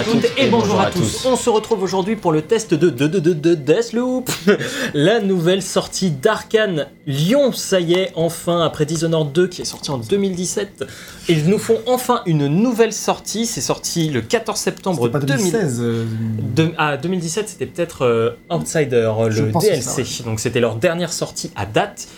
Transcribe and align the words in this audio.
à 0.00 0.04
toutes 0.04 0.24
et 0.38 0.48
bonjour 0.48 0.80
à 0.80 0.90
tous. 0.90 1.24
On 1.26 1.36
se 1.36 1.50
retrouve 1.50 1.82
aujourd'hui 1.82 2.16
pour 2.16 2.32
le 2.32 2.42
test 2.42 2.72
de, 2.74 2.88
de, 2.90 3.06
de, 3.06 3.18
de, 3.18 3.32
de 3.32 3.54
Deathloop, 3.54 4.30
la 4.94 5.20
nouvelle 5.20 5.62
sortie 5.62 6.10
d'Arkane 6.10 6.86
Lyon. 7.06 7.52
Ça 7.52 7.80
y 7.80 7.94
est, 7.94 8.12
enfin, 8.14 8.60
après 8.64 8.86
Dishonored 8.86 9.32
2 9.32 9.48
qui 9.48 9.62
est 9.62 9.66
sorti 9.66 9.90
en 9.90 9.98
2017, 9.98 10.84
ils 11.28 11.46
nous 11.48 11.58
font 11.58 11.78
enfin 11.86 12.22
une 12.26 12.46
nouvelle 12.46 12.92
sortie. 12.92 13.46
C'est 13.46 13.60
sorti 13.60 14.08
le 14.08 14.22
14 14.22 14.58
septembre 14.58 14.98
C'était 15.02 15.12
pas 15.12 15.18
2016. 15.20 15.80
euh, 15.82 16.04
de- 16.54 16.72
ah, 16.78 16.96
2017, 16.96 17.48
c'était 17.48 17.66
peut-être 17.66 18.02
euh, 18.06 18.30
Outsider, 18.50 19.12
Je 19.28 19.42
le 19.44 19.52
DLC. 19.52 20.04
Donc 20.24 20.40
c'était 20.40 20.60
leur 20.60 20.76
dernière 20.76 21.12
sortie 21.12 21.50
à 21.56 21.66
date. 21.66 22.08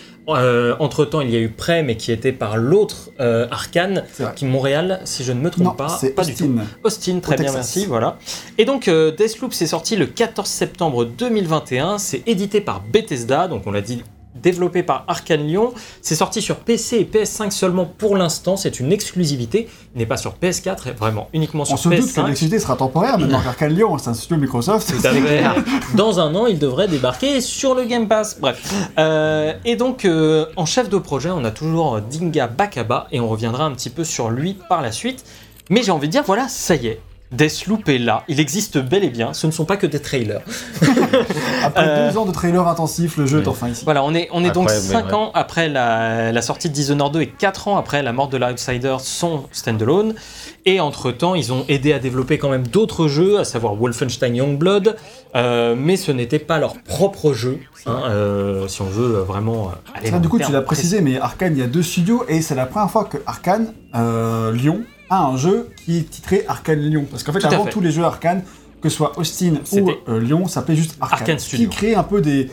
Entre 0.78 1.04
temps, 1.04 1.20
il 1.20 1.30
y 1.30 1.36
a 1.36 1.40
eu 1.40 1.48
Prey, 1.48 1.82
mais 1.82 1.96
qui 1.96 2.12
était 2.12 2.32
par 2.32 2.56
l'autre 2.56 3.10
euh, 3.20 3.46
vrai. 3.50 4.32
qui 4.36 4.44
Montréal, 4.44 5.00
si 5.04 5.24
je 5.24 5.32
ne 5.32 5.40
me 5.40 5.50
trompe 5.50 5.64
Non, 5.64 5.72
pas. 5.72 5.88
c'est 5.88 6.10
pas 6.10 6.24
du 6.24 6.34
tout. 6.34 6.44
Austin. 6.44 6.64
Austin, 6.84 7.20
très 7.20 7.34
Au 7.34 7.38
bien, 7.38 7.52
Texas. 7.52 7.54
merci, 7.54 7.86
voilà. 7.86 8.18
Et 8.58 8.64
donc, 8.64 8.88
euh, 8.88 9.10
Deathloop, 9.10 9.52
c'est 9.52 9.66
sorti 9.66 9.96
le 9.96 10.06
14 10.06 10.48
septembre 10.48 11.04
2021. 11.04 11.98
C'est 11.98 12.22
édité 12.26 12.60
par 12.60 12.80
Bethesda, 12.82 13.48
donc 13.48 13.66
on 13.66 13.72
l'a 13.72 13.80
dit, 13.80 14.02
développé 14.34 14.82
par 14.82 15.04
Arkane 15.08 15.46
Lyon. 15.46 15.72
C'est 16.00 16.14
sorti 16.14 16.42
sur 16.42 16.56
PC 16.56 16.96
et 16.96 17.04
PS5 17.04 17.50
seulement 17.50 17.84
pour 17.86 18.16
l'instant. 18.16 18.56
C'est 18.56 18.80
une 18.80 18.92
exclusivité. 18.92 19.68
Il 19.94 19.98
n'est 19.98 20.06
pas 20.06 20.16
sur 20.16 20.34
PS4, 20.42 20.88
et 20.88 20.92
vraiment 20.92 21.28
uniquement 21.32 21.64
sur 21.64 21.74
On 21.74 21.76
se 21.76 21.88
doute 21.88 21.98
que 21.98 22.20
PS5. 22.20 22.26
l'activité 22.26 22.58
sera 22.58 22.76
temporaire, 22.76 23.18
maintenant 23.18 23.40
qu'Arkane 23.40 23.74
Lyon, 23.74 23.98
c'est 23.98 24.10
un 24.10 24.14
studio 24.14 24.36
Microsoft. 24.38 24.92
Dans 25.94 26.20
un 26.20 26.34
an, 26.34 26.46
il 26.46 26.58
devrait 26.58 26.88
débarquer 26.88 27.40
sur 27.40 27.74
le 27.74 27.84
Game 27.84 28.08
Pass. 28.08 28.38
Bref. 28.40 28.72
Euh, 28.98 29.52
et 29.64 29.76
donc, 29.76 30.04
euh, 30.04 30.46
en 30.56 30.66
chef 30.66 30.88
de 30.88 30.98
projet, 30.98 31.30
on 31.30 31.44
a 31.44 31.50
toujours 31.50 32.00
Dinga 32.00 32.46
Bakaba 32.46 33.06
et 33.12 33.20
on 33.20 33.28
reviendra 33.28 33.64
un 33.64 33.72
petit 33.72 33.90
peu 33.90 34.04
sur 34.04 34.30
lui 34.30 34.56
par 34.68 34.82
la 34.82 34.92
suite. 34.92 35.24
Mais 35.70 35.82
j'ai 35.82 35.92
envie 35.92 36.08
de 36.08 36.12
dire, 36.12 36.22
voilà, 36.24 36.48
ça 36.48 36.74
y 36.74 36.88
est. 36.88 37.00
Deathloop 37.32 37.88
est 37.88 37.98
là, 37.98 38.24
il 38.28 38.40
existe 38.40 38.78
bel 38.78 39.04
et 39.04 39.10
bien, 39.10 39.32
ce 39.32 39.46
ne 39.46 39.52
sont 39.52 39.64
pas 39.64 39.76
que 39.76 39.86
des 39.86 40.00
trailers. 40.00 40.40
Après 41.64 41.86
Euh, 41.88 42.10
deux 42.10 42.18
ans 42.18 42.24
de 42.26 42.32
trailers 42.32 42.66
intensifs, 42.68 43.16
le 43.16 43.26
jeu 43.26 43.42
est 43.42 43.48
enfin 43.48 43.68
ici. 43.68 43.84
Voilà, 43.84 44.02
on 44.04 44.14
est, 44.14 44.28
on 44.32 44.44
est 44.44 44.50
donc 44.50 44.70
Incroyable, 44.70 44.86
5 44.86 45.06
ouais. 45.06 45.14
ans 45.14 45.30
après 45.34 45.68
la, 45.68 46.32
la 46.32 46.42
sortie 46.42 46.68
de 46.68 46.74
Dishonored 46.74 47.12
2 47.12 47.20
et 47.22 47.26
4 47.28 47.68
ans 47.68 47.76
après 47.76 48.02
la 48.02 48.12
mort 48.12 48.28
de 48.28 48.36
l'Outsider, 48.36 48.96
son 49.00 49.44
standalone. 49.52 50.14
Et 50.64 50.78
entre-temps, 50.80 51.34
ils 51.34 51.52
ont 51.52 51.64
aidé 51.68 51.92
à 51.92 51.98
développer 51.98 52.38
quand 52.38 52.48
même 52.50 52.66
d'autres 52.66 53.08
jeux, 53.08 53.38
à 53.40 53.44
savoir 53.44 53.74
Wolfenstein 53.74 54.36
Youngblood, 54.36 54.96
euh, 55.34 55.74
mais 55.76 55.96
ce 55.96 56.12
n'était 56.12 56.38
pas 56.38 56.58
leur 56.58 56.74
propre 56.82 57.32
jeu, 57.32 57.58
hein, 57.86 58.02
euh, 58.10 58.68
si 58.68 58.80
on 58.82 58.86
veut 58.86 59.16
euh, 59.16 59.22
vraiment 59.22 59.68
euh, 59.68 59.96
aller 59.98 60.06
Ça, 60.06 60.12
dans 60.12 60.20
du 60.20 60.28
coup, 60.28 60.38
tu 60.38 60.52
l'as 60.52 60.62
précisé, 60.62 61.00
mais 61.00 61.18
Arkane, 61.18 61.54
il 61.56 61.60
y 61.60 61.64
a 61.64 61.66
deux 61.66 61.82
studios 61.82 62.24
et 62.28 62.42
c'est 62.42 62.54
la 62.54 62.66
première 62.66 62.90
fois 62.90 63.04
que 63.04 63.18
Arkane 63.26 63.72
euh, 63.96 64.52
Lyon 64.52 64.82
a 65.12 65.24
un 65.24 65.36
jeu 65.36 65.68
qui 65.84 65.98
est 65.98 66.10
titré 66.10 66.44
Arkane 66.48 66.80
Lyon. 66.80 67.06
Parce 67.10 67.22
qu'en 67.22 67.32
fait, 67.32 67.40
Tout 67.40 67.46
avant 67.46 67.64
fait. 67.64 67.70
tous 67.70 67.80
les 67.80 67.90
jeux 67.90 68.04
Arkane, 68.04 68.42
que 68.80 68.88
ce 68.88 68.96
soit 68.96 69.18
Austin 69.18 69.54
ou 69.72 69.90
euh, 70.08 70.20
Lyon, 70.20 70.46
ça 70.48 70.54
s'appelait 70.54 70.76
juste 70.76 70.96
Arkane. 71.00 71.18
Arkane 71.20 71.38
Studio. 71.38 71.68
Qui 71.68 71.76
crée 71.76 71.94
un 71.94 72.02
peu 72.02 72.20
des, 72.20 72.50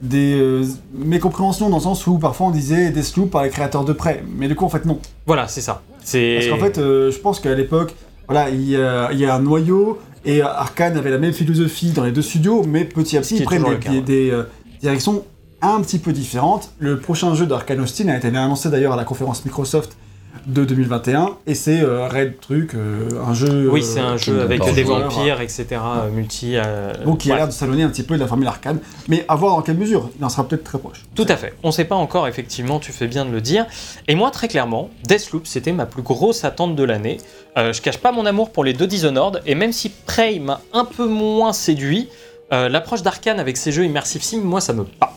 des 0.00 0.34
euh, 0.38 0.64
mécompréhensions 0.94 1.68
dans 1.68 1.76
le 1.76 1.82
sens 1.82 2.06
où 2.06 2.18
parfois 2.18 2.46
on 2.46 2.50
disait 2.50 2.90
Deathloop 2.90 3.30
par 3.30 3.42
les 3.44 3.50
créateurs 3.50 3.84
de 3.84 3.92
près. 3.92 4.22
Mais 4.36 4.48
du 4.48 4.54
coup, 4.54 4.64
en 4.64 4.68
fait, 4.68 4.84
non. 4.84 4.98
Voilà, 5.26 5.48
c'est 5.48 5.60
ça. 5.60 5.82
Parce 5.98 6.12
qu'en 6.12 6.58
fait, 6.58 6.78
euh, 6.78 7.10
je 7.10 7.18
pense 7.18 7.40
qu'à 7.40 7.54
l'époque, 7.54 7.94
voilà, 8.28 8.50
il 8.50 8.68
y, 8.68 8.76
a, 8.76 9.10
il 9.12 9.18
y 9.18 9.26
a 9.26 9.34
un 9.34 9.40
noyau 9.40 9.98
et 10.24 10.42
Arkane 10.42 10.96
avait 10.96 11.10
la 11.10 11.18
même 11.18 11.32
philosophie 11.32 11.90
dans 11.90 12.04
les 12.04 12.12
deux 12.12 12.22
studios, 12.22 12.64
mais 12.66 12.84
petit 12.84 13.16
à 13.16 13.20
petit, 13.20 13.36
ils 13.36 13.44
prennent 13.44 13.62
des, 13.64 13.76
cas, 13.78 13.90
des- 13.90 13.96
ouais. 13.96 14.02
des, 14.02 14.42
directions 14.80 15.24
un 15.62 15.80
petit 15.80 15.98
peu 15.98 16.12
différentes. 16.12 16.70
Le 16.78 16.98
prochain 16.98 17.34
jeu 17.34 17.46
d'Arkane 17.46 17.80
Austin 17.80 18.08
a 18.08 18.16
été 18.16 18.28
annoncé 18.28 18.68
d'ailleurs 18.70 18.92
à 18.92 18.96
la 18.96 19.04
conférence 19.04 19.44
Microsoft 19.44 19.96
de 20.46 20.64
2021 20.64 21.36
et 21.46 21.54
c'est 21.54 21.80
euh, 21.80 22.06
Red 22.08 22.40
Truc, 22.40 22.74
euh, 22.74 23.08
un 23.26 23.34
jeu. 23.34 23.68
oui, 23.70 23.82
c'est 23.82 24.00
un 24.00 24.14
euh, 24.14 24.18
jeu 24.18 24.40
avec 24.40 24.62
des 24.74 24.82
vampires, 24.82 25.40
etc. 25.40 25.66
euh, 25.72 26.10
multi. 26.10 26.52
euh, 26.56 26.92
Donc 27.04 27.18
qui 27.18 27.32
a 27.32 27.36
l'air 27.36 27.46
de 27.46 27.52
s'allonger 27.52 27.82
un 27.82 27.88
petit 27.88 28.02
peu 28.02 28.14
de 28.14 28.20
la 28.20 28.26
formule 28.26 28.46
Arkane, 28.46 28.78
mais 29.08 29.24
à 29.28 29.36
voir 29.36 29.56
dans 29.56 29.62
quelle 29.62 29.76
mesure. 29.78 30.10
Il 30.18 30.24
en 30.24 30.28
sera 30.28 30.46
peut-être 30.46 30.64
très 30.64 30.78
proche. 30.78 31.02
Tout 31.14 31.26
à 31.28 31.36
fait. 31.36 31.54
On 31.62 31.68
ne 31.68 31.72
sait 31.72 31.84
pas 31.84 31.94
encore, 31.96 32.28
effectivement, 32.28 32.78
tu 32.80 32.92
fais 32.92 33.06
bien 33.06 33.24
de 33.24 33.30
le 33.30 33.40
dire. 33.40 33.66
Et 34.08 34.14
moi, 34.14 34.30
très 34.30 34.48
clairement, 34.48 34.90
Deathloop, 35.04 35.46
c'était 35.46 35.72
ma 35.72 35.86
plus 35.86 36.02
grosse 36.02 36.44
attente 36.44 36.76
de 36.76 36.84
l'année. 36.84 37.18
Euh, 37.58 37.72
je 37.72 37.80
cache 37.80 37.98
pas 37.98 38.12
mon 38.12 38.26
amour 38.26 38.50
pour 38.50 38.64
les 38.64 38.72
deux 38.74 38.86
Dishonored, 38.86 39.42
et 39.46 39.54
même 39.54 39.72
si 39.72 39.88
Prey 39.90 40.38
m'a 40.38 40.60
un 40.72 40.84
peu 40.84 41.06
moins 41.06 41.52
séduit, 41.52 42.08
euh, 42.52 42.68
l'approche 42.68 43.02
d'Arkane 43.02 43.40
avec 43.40 43.56
ces 43.56 43.72
jeux 43.72 43.84
immersifs 43.84 44.22
sim, 44.22 44.40
moi, 44.42 44.60
ça 44.60 44.72
me 44.72 44.84
parle. 44.84 45.12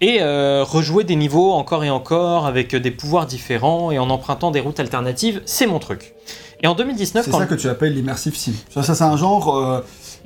Et 0.00 0.18
euh, 0.20 0.62
rejouer 0.62 1.04
des 1.04 1.16
niveaux 1.16 1.52
encore 1.52 1.82
et 1.84 1.90
encore 1.90 2.46
avec 2.46 2.74
des 2.76 2.90
pouvoirs 2.90 3.26
différents 3.26 3.90
et 3.90 3.98
en 3.98 4.10
empruntant 4.10 4.50
des 4.50 4.60
routes 4.60 4.78
alternatives, 4.80 5.40
c'est 5.46 5.66
mon 5.66 5.78
truc. 5.78 6.14
Et 6.62 6.66
en 6.66 6.74
2019, 6.74 7.24
C'est 7.24 7.30
quand 7.30 7.38
ça 7.38 7.46
que 7.46 7.54
tu 7.54 7.68
appelles 7.68 7.94
l'immersive 7.94 8.36
sim. 8.36 8.52
Ça, 8.70 8.82
ça, 8.82 8.94
c'est 8.94 9.04
un 9.04 9.16
genre 9.16 9.56
euh, 9.56 9.80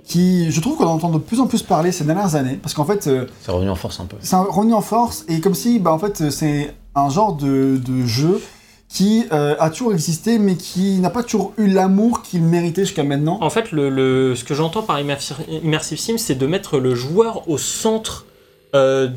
qui, 0.04 0.50
je 0.50 0.60
trouve 0.60 0.76
qu'on 0.76 0.86
entend 0.86 1.10
de 1.10 1.18
plus 1.18 1.40
en 1.40 1.46
plus 1.46 1.62
parler 1.62 1.92
ces 1.92 2.04
dernières 2.04 2.34
années, 2.34 2.58
parce 2.60 2.74
qu'en 2.74 2.84
fait. 2.84 3.06
euh, 3.06 3.26
C'est 3.42 3.52
revenu 3.52 3.70
en 3.70 3.74
force 3.76 4.00
un 4.00 4.06
peu. 4.06 4.16
c'est 4.20 4.36
revenu 4.36 4.74
en 4.74 4.80
force 4.80 5.24
et 5.28 5.40
comme 5.40 5.54
si 5.54 5.78
bah, 5.78 5.92
en 5.92 5.98
fait 5.98 6.30
c'est 6.30 6.74
un 6.94 7.08
genre 7.10 7.34
de, 7.34 7.80
de 7.84 8.04
jeu 8.06 8.40
qui 8.88 9.24
euh, 9.32 9.54
a 9.60 9.70
toujours 9.70 9.92
existé 9.92 10.40
mais 10.40 10.56
qui 10.56 10.98
n'a 10.98 11.10
pas 11.10 11.22
toujours 11.22 11.52
eu 11.58 11.68
l'amour 11.68 12.22
qu'il 12.22 12.42
méritait 12.42 12.84
jusqu'à 12.84 13.04
maintenant. 13.04 13.38
En 13.40 13.50
fait, 13.50 13.70
le, 13.70 13.88
le- 13.88 14.34
ce 14.34 14.42
que 14.42 14.54
j'entends 14.54 14.82
par 14.82 14.98
immersi- 15.00 15.34
Immersive 15.62 15.98
Sim, 16.00 16.18
c'est 16.18 16.34
de 16.34 16.46
mettre 16.46 16.78
le 16.78 16.96
joueur 16.96 17.48
au 17.48 17.56
centre 17.58 18.26
euh, 18.74 19.08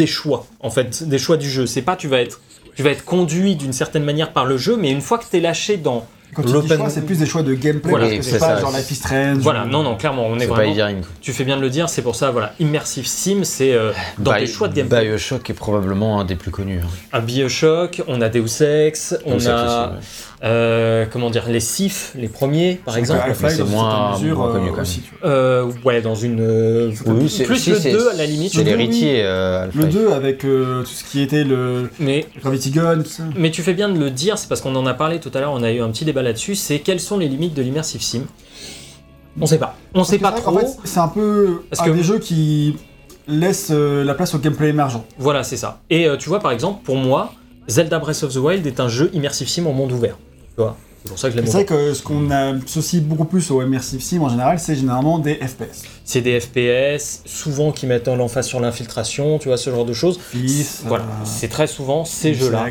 des 0.00 0.06
choix, 0.06 0.46
en 0.60 0.70
fait, 0.70 1.02
des 1.08 1.18
choix 1.18 1.36
du 1.36 1.48
jeu. 1.50 1.66
C'est 1.66 1.82
pas 1.82 1.96
tu 1.96 2.08
vas 2.08 2.20
être, 2.20 2.40
tu 2.76 2.82
vas 2.82 2.90
être 2.90 3.04
conduit 3.04 3.54
d'une 3.56 3.72
certaine 3.72 4.04
manière 4.04 4.32
par 4.32 4.44
le 4.46 4.56
jeu, 4.56 4.76
mais 4.76 4.90
une 4.90 5.00
fois 5.02 5.18
que 5.18 5.24
tu 5.30 5.36
es 5.36 5.40
lâché 5.40 5.76
dans. 5.76 6.06
Quand 6.32 6.44
l'open- 6.48 6.88
c'est 6.88 7.04
plus 7.04 7.18
des 7.18 7.26
choix 7.26 7.42
de 7.42 7.54
gameplay 7.54 7.90
Voilà, 7.90 8.06
parce 8.06 8.18
que 8.18 8.22
c'est 8.24 8.38
pas 8.38 8.54
ça, 8.54 8.60
genre 8.60 8.70
Life 8.70 8.88
is 8.92 8.94
Strange. 8.94 9.38
Voilà, 9.38 9.64
ou- 9.64 9.68
non, 9.68 9.82
non, 9.82 9.96
clairement, 9.96 10.26
on 10.28 10.38
est 10.38 10.46
pas 10.46 10.54
vraiment. 10.54 11.00
Quoi. 11.00 11.08
Tu 11.20 11.32
fais 11.32 11.42
bien 11.42 11.56
de 11.56 11.60
le 11.60 11.70
dire, 11.70 11.88
c'est 11.88 12.02
pour 12.02 12.14
ça, 12.14 12.30
voilà. 12.30 12.54
Immersive 12.60 13.04
Sim, 13.04 13.40
c'est 13.42 13.72
euh, 13.74 13.90
dans 14.18 14.30
Bio- 14.30 14.40
tes 14.40 14.46
choix 14.46 14.68
de 14.68 14.74
gameplay. 14.74 15.06
Bioshock 15.08 15.50
est 15.50 15.54
probablement 15.54 16.20
un 16.20 16.24
des 16.24 16.36
plus 16.36 16.52
connus. 16.52 16.82
hein. 16.84 16.88
Un 17.12 17.20
Bioshock, 17.20 18.02
on 18.06 18.20
a 18.20 18.28
Deus 18.28 18.62
Ex, 18.62 19.16
on 19.26 19.30
Deus 19.32 19.36
Ex 19.38 19.46
a. 19.48 19.64
aussi, 19.64 19.94
ouais. 19.96 20.00
Euh, 20.42 21.04
comment 21.10 21.28
dire, 21.28 21.44
les 21.48 21.60
Sif, 21.60 22.12
les 22.16 22.28
premiers, 22.28 22.80
par 22.84 22.96
exemple. 22.96 23.20
Mais 23.28 23.34
c'est 23.34 23.58
dans 23.58 23.66
une 23.66 23.70
moins- 23.72 23.90
certaine 23.90 24.22
mesure, 24.24 24.38
moins 24.38 24.48
euh, 24.48 24.52
connu, 24.54 24.70
quand 24.74 24.80
aussi. 24.82 25.02
Euh, 25.24 25.70
ouais, 25.84 26.00
dans 26.00 26.14
une. 26.14 26.40
euh, 26.40 26.90
Oui, 27.06 27.28
plus 27.44 27.56
si, 27.58 27.70
le 27.70 27.76
c'est- 27.78 27.92
2 27.92 28.08
à 28.08 28.14
la 28.14 28.24
limite. 28.26 28.52
C'est 28.54 28.64
l'héritier, 28.64 29.22
euh, 29.22 29.66
Le 29.74 29.82
Half-Life. 29.84 29.94
2 29.94 30.12
avec 30.12 30.44
euh, 30.44 30.80
tout 30.82 30.88
ce 30.88 31.04
qui 31.04 31.20
était 31.20 31.44
le 31.44 31.90
Mais 31.98 32.26
Gravity 32.40 32.70
Gun, 32.70 33.02
tout 33.02 33.10
ça. 33.10 33.24
Mais 33.36 33.50
tu 33.50 33.62
fais 33.62 33.74
bien 33.74 33.88
de 33.90 33.98
le 33.98 34.10
dire, 34.10 34.38
c'est 34.38 34.48
parce 34.48 34.60
qu'on 34.62 34.74
en 34.76 34.86
a 34.86 34.94
parlé 34.94 35.20
tout 35.20 35.30
à 35.34 35.40
l'heure, 35.40 35.52
on 35.52 35.62
a 35.62 35.70
eu 35.70 35.80
un 35.82 35.90
petit 35.90 36.04
débat 36.06 36.22
là-dessus, 36.22 36.54
c'est 36.54 36.78
quelles 36.78 37.00
sont 37.00 37.18
les 37.18 37.28
limites 37.28 37.52
de 37.54 37.60
l'immersive 37.62 38.00
sim? 38.02 38.22
On 39.40 39.46
sait 39.46 39.58
pas. 39.58 39.76
On 39.94 40.04
sait 40.04 40.18
pas 40.18 40.32
trop. 40.32 40.58
fait, 40.58 40.66
c'est 40.84 40.98
un 41.00 41.08
peu 41.08 41.62
Parce 41.70 41.82
un 41.82 41.86
que- 41.92 41.96
des 41.96 42.02
jeux 42.02 42.18
qui 42.18 42.76
laisse 43.28 43.68
euh, 43.70 44.02
la 44.04 44.14
place 44.14 44.34
au 44.34 44.38
gameplay 44.38 44.68
émergent. 44.70 45.04
Voilà, 45.18 45.42
c'est 45.44 45.56
ça. 45.58 45.80
Et 45.90 46.06
euh, 46.08 46.16
tu 46.16 46.28
vois, 46.28 46.40
par 46.40 46.50
exemple, 46.50 46.80
pour 46.82 46.96
moi, 46.96 47.32
Zelda 47.68 47.98
Breath 48.00 48.24
of 48.24 48.32
the 48.34 48.38
Wild 48.38 48.66
est 48.66 48.80
un 48.80 48.88
jeu 48.88 49.10
immersive 49.12 49.48
sim 49.48 49.66
en 49.66 49.72
monde 49.72 49.92
ouvert. 49.92 50.16
C'est 51.02 51.08
pour 51.08 51.18
ça 51.18 51.28
que 51.28 51.32
je 51.32 51.36
l'aime 51.38 51.46
C'est 51.46 51.52
vrai 51.52 51.64
que 51.64 51.94
ce 51.94 52.02
qu'on 52.02 52.30
associe 52.30 53.02
beaucoup 53.02 53.24
plus 53.24 53.50
au 53.50 53.62
immersive 53.62 54.02
sim 54.02 54.20
en 54.20 54.28
général, 54.28 54.58
c'est 54.58 54.76
généralement 54.76 55.18
des 55.18 55.34
FPS. 55.36 55.82
C'est 56.04 56.20
des 56.20 56.38
FPS, 56.40 57.22
souvent 57.24 57.72
qui 57.72 57.86
mettent 57.86 58.08
l'emphase 58.08 58.46
sur 58.46 58.60
l'infiltration, 58.60 59.38
tu 59.38 59.48
vois, 59.48 59.56
ce 59.56 59.70
genre 59.70 59.86
de 59.86 59.94
choses. 59.94 60.20
Fils, 60.20 60.82
Voilà, 60.86 61.04
euh, 61.04 61.24
c'est 61.24 61.48
très 61.48 61.66
souvent 61.66 62.04
ces 62.04 62.34
jeux-là. 62.34 62.66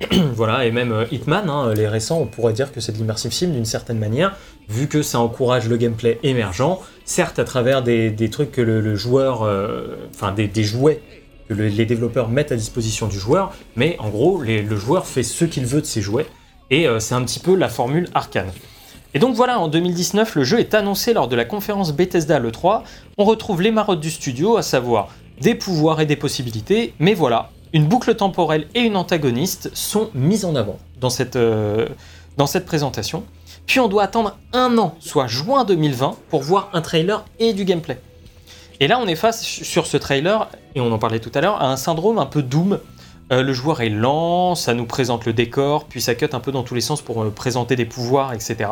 Voilà, 0.34 0.64
et 0.64 0.70
même 0.70 0.92
euh, 0.92 1.04
Hitman, 1.10 1.48
hein, 1.50 1.72
les 1.74 1.88
récents, 1.88 2.20
on 2.20 2.26
pourrait 2.26 2.52
dire 2.52 2.72
que 2.72 2.80
c'est 2.80 2.92
de 2.92 2.98
l'immersive 2.98 3.32
sim 3.32 3.48
d'une 3.48 3.64
certaine 3.64 3.98
manière, 3.98 4.36
vu 4.68 4.86
que 4.86 5.02
ça 5.02 5.18
encourage 5.18 5.68
le 5.68 5.76
gameplay 5.76 6.18
émergent, 6.22 6.78
certes 7.04 7.38
à 7.40 7.44
travers 7.44 7.82
des, 7.82 8.10
des 8.10 8.30
trucs 8.30 8.52
que 8.52 8.60
le, 8.60 8.80
le 8.80 8.94
joueur, 8.96 9.42
euh, 9.42 9.96
enfin 10.14 10.30
des, 10.32 10.46
des 10.46 10.62
jouets 10.62 11.00
que 11.48 11.54
le- 11.54 11.66
les 11.68 11.84
développeurs 11.86 12.28
mettent 12.28 12.52
à 12.52 12.56
disposition 12.56 13.06
du 13.08 13.18
joueur, 13.18 13.52
mais 13.74 13.96
en 13.98 14.08
gros, 14.08 14.40
les- 14.42 14.62
le 14.62 14.76
joueur 14.76 15.04
fait 15.06 15.22
ce 15.24 15.44
qu'il 15.44 15.66
veut 15.66 15.80
de 15.80 15.86
ses 15.86 16.00
jouets, 16.02 16.26
et 16.70 16.86
euh, 16.86 17.00
c'est 17.00 17.14
un 17.14 17.22
petit 17.22 17.40
peu 17.40 17.54
la 17.54 17.68
formule 17.68 18.08
arcane. 18.14 18.50
Et 19.14 19.18
donc 19.18 19.34
voilà, 19.34 19.58
en 19.58 19.68
2019, 19.68 20.34
le 20.34 20.44
jeu 20.44 20.60
est 20.60 20.74
annoncé 20.74 21.14
lors 21.14 21.28
de 21.28 21.36
la 21.36 21.44
conférence 21.44 21.94
Bethesda 21.94 22.38
l'E3. 22.38 22.82
On 23.16 23.24
retrouve 23.24 23.62
les 23.62 23.70
marottes 23.70 24.00
du 24.00 24.10
studio, 24.10 24.56
à 24.56 24.62
savoir 24.62 25.08
des 25.40 25.54
pouvoirs 25.54 26.00
et 26.00 26.06
des 26.06 26.16
possibilités, 26.16 26.94
mais 26.98 27.14
voilà, 27.14 27.50
une 27.72 27.86
boucle 27.86 28.14
temporelle 28.14 28.66
et 28.74 28.80
une 28.80 28.96
antagoniste 28.96 29.70
sont 29.74 30.10
mises 30.14 30.44
en 30.44 30.56
avant 30.56 30.78
dans 31.00 31.10
cette, 31.10 31.36
euh, 31.36 31.86
dans 32.36 32.46
cette 32.46 32.66
présentation. 32.66 33.24
Puis 33.66 33.80
on 33.80 33.88
doit 33.88 34.02
attendre 34.02 34.36
un 34.52 34.76
an, 34.78 34.94
soit 34.98 35.26
juin 35.26 35.64
2020, 35.64 36.16
pour 36.30 36.42
voir 36.42 36.70
un 36.72 36.80
trailer 36.80 37.24
et 37.38 37.52
du 37.52 37.64
gameplay. 37.64 38.00
Et 38.80 38.88
là, 38.88 38.98
on 39.00 39.06
est 39.06 39.16
face 39.16 39.42
sur 39.42 39.86
ce 39.86 39.96
trailer, 39.96 40.48
et 40.74 40.80
on 40.80 40.90
en 40.92 40.98
parlait 40.98 41.18
tout 41.18 41.32
à 41.34 41.40
l'heure, 41.40 41.60
à 41.60 41.70
un 41.70 41.76
syndrome 41.76 42.18
un 42.18 42.26
peu 42.26 42.42
Doom. 42.42 42.78
Euh, 43.30 43.42
le 43.42 43.52
joueur 43.52 43.80
est 43.82 43.90
lent, 43.90 44.54
ça 44.54 44.72
nous 44.74 44.86
présente 44.86 45.26
le 45.26 45.32
décor, 45.34 45.84
puis 45.84 46.00
ça 46.00 46.14
cut 46.14 46.28
un 46.32 46.40
peu 46.40 46.50
dans 46.52 46.62
tous 46.62 46.74
les 46.74 46.80
sens 46.80 47.02
pour 47.02 47.22
euh, 47.22 47.30
présenter 47.30 47.76
des 47.76 47.84
pouvoirs, 47.84 48.32
etc. 48.32 48.70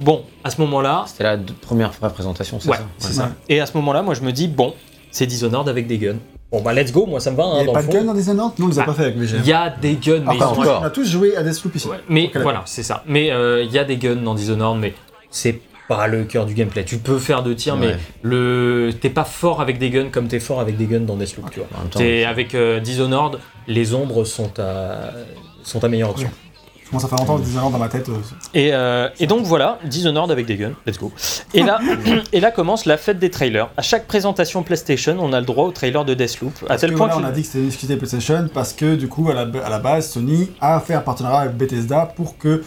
Bon, 0.00 0.22
à 0.44 0.50
ce 0.50 0.60
moment-là, 0.60 1.04
C'était 1.06 1.24
la 1.24 1.38
première 1.62 1.90
vraie 1.92 2.10
présentation, 2.12 2.58
c'est 2.60 2.68
ouais, 2.70 2.76
ça? 2.76 2.82
c'est 2.98 3.08
Ouais. 3.08 3.14
ça. 3.14 3.30
Et 3.48 3.60
à 3.60 3.66
ce 3.66 3.76
moment-là, 3.78 4.02
moi 4.02 4.14
je 4.14 4.20
me 4.22 4.32
dis, 4.32 4.48
bon, 4.48 4.74
c'est 5.10 5.26
Dishonored 5.26 5.68
avec 5.68 5.86
des 5.86 5.98
guns. 5.98 6.16
Bon 6.52 6.60
bah 6.62 6.72
let's 6.74 6.90
go, 6.92 7.06
moi 7.06 7.20
ça 7.20 7.30
me 7.30 7.36
va. 7.36 7.44
Il 7.44 7.46
Hein, 7.46 7.52
n'y 7.52 7.58
avait 7.60 7.66
dans 7.68 7.72
pas 7.74 7.80
le 7.82 7.86
de 7.86 7.92
fond. 7.92 7.98
gun 8.00 8.04
dans 8.06 8.14
Dishonored? 8.14 8.52
Non, 8.58 8.66
on 8.66 8.68
les 8.68 8.78
a 8.78 8.82
Bah, 8.82 8.86
pas 8.86 8.94
fait 8.94 9.04
avec 9.04 9.16
VGM. 9.16 9.40
Il 9.44 9.48
y 9.48 9.52
a 9.52 9.70
des 9.70 9.94
guns, 9.94 10.18
mais 10.26 10.36
Ah, 10.40 10.52
ils 10.58 10.68
on 10.68 10.82
a 10.82 10.90
tous 10.90 11.08
joué 11.08 11.36
à 11.36 11.42
Deathloop 11.42 11.76
ici. 11.76 11.88
Ouais, 11.88 12.00
mais 12.08 12.30
voilà, 12.34 12.62
c'est 12.66 12.82
ça. 12.82 13.02
Mais 13.06 13.30
euh, 13.30 13.62
il 13.62 13.70
y 13.70 13.78
a 13.78 13.84
des 13.84 13.96
guns 13.98 14.16
dans 14.16 14.34
Dishonored, 14.34 14.78
mais 14.78 14.94
c'est 15.30 15.60
pas 15.90 16.06
le 16.06 16.22
cœur 16.22 16.46
du 16.46 16.54
gameplay. 16.54 16.84
Tu 16.84 16.98
peux 16.98 17.18
faire 17.18 17.42
de 17.42 17.52
tir, 17.52 17.76
mais 17.76 17.96
le 18.22 18.90
t'es 19.00 19.10
pas 19.10 19.24
fort 19.24 19.60
avec 19.60 19.78
des 19.78 19.90
guns 19.90 20.08
comme 20.12 20.28
t'es 20.28 20.38
fort 20.38 20.60
avec 20.60 20.76
des 20.76 20.86
guns 20.86 21.00
dans 21.00 21.16
Deathloop, 21.16 21.50
tu 21.50 21.58
vois. 21.58 21.68
Temps, 21.90 21.98
T'es 21.98 22.24
avec 22.24 22.54
euh, 22.54 22.78
Dishonored, 22.78 23.40
les 23.66 23.92
ombres 23.92 24.22
sont 24.24 24.46
ta 24.46 25.10
sont 25.64 25.80
ta 25.80 25.88
meilleure 25.88 26.10
option. 26.10 26.30
Je 26.84 26.90
commence 26.90 27.04
à 27.04 27.08
faire 27.08 27.18
longtemps 27.18 27.38
que 27.38 27.42
Dishonored 27.42 27.72
dans 27.72 27.78
ma 27.78 27.88
tête. 27.88 28.08
euh, 28.08 28.14
Et, 28.54 28.70
euh, 28.72 29.08
et 29.18 29.26
donc 29.26 29.42
voilà, 29.44 29.78
Dishonored 29.84 30.30
avec 30.30 30.46
des 30.46 30.56
guns, 30.56 30.74
let's 30.86 30.96
go. 30.98 31.12
Et 31.54 31.62
là, 31.64 31.80
et 32.32 32.38
là 32.38 32.52
commence 32.52 32.86
la 32.86 32.96
fête 32.96 33.18
des 33.18 33.30
trailers. 33.30 33.68
À 33.76 33.82
chaque 33.82 34.06
présentation 34.06 34.62
PlayStation, 34.62 35.16
on 35.20 35.32
a 35.32 35.40
le 35.40 35.46
droit 35.46 35.66
au 35.66 35.72
trailer 35.72 36.04
de 36.04 36.14
Deathloop. 36.14 36.52
À 36.64 36.66
Parce 36.66 36.80
tel 36.82 36.92
que 36.92 36.96
point 36.96 37.06
voilà, 37.08 37.20
que 37.20 37.26
on 37.26 37.28
a 37.28 37.32
dit 37.32 37.42
que 37.42 37.48
c'était 37.70 37.92
une 37.94 37.98
PlayStation 37.98 38.48
parce 38.54 38.72
que 38.72 38.94
du 38.94 39.08
coup, 39.08 39.28
à 39.28 39.34
la, 39.34 39.46
à 39.64 39.70
la 39.70 39.78
base, 39.80 40.10
Sony 40.10 40.50
a 40.60 40.78
fait 40.80 40.94
un 40.94 41.00
partenariat 41.00 41.40
avec 41.40 41.56
Bethesda 41.56 42.12
pour 42.14 42.38
que 42.38 42.62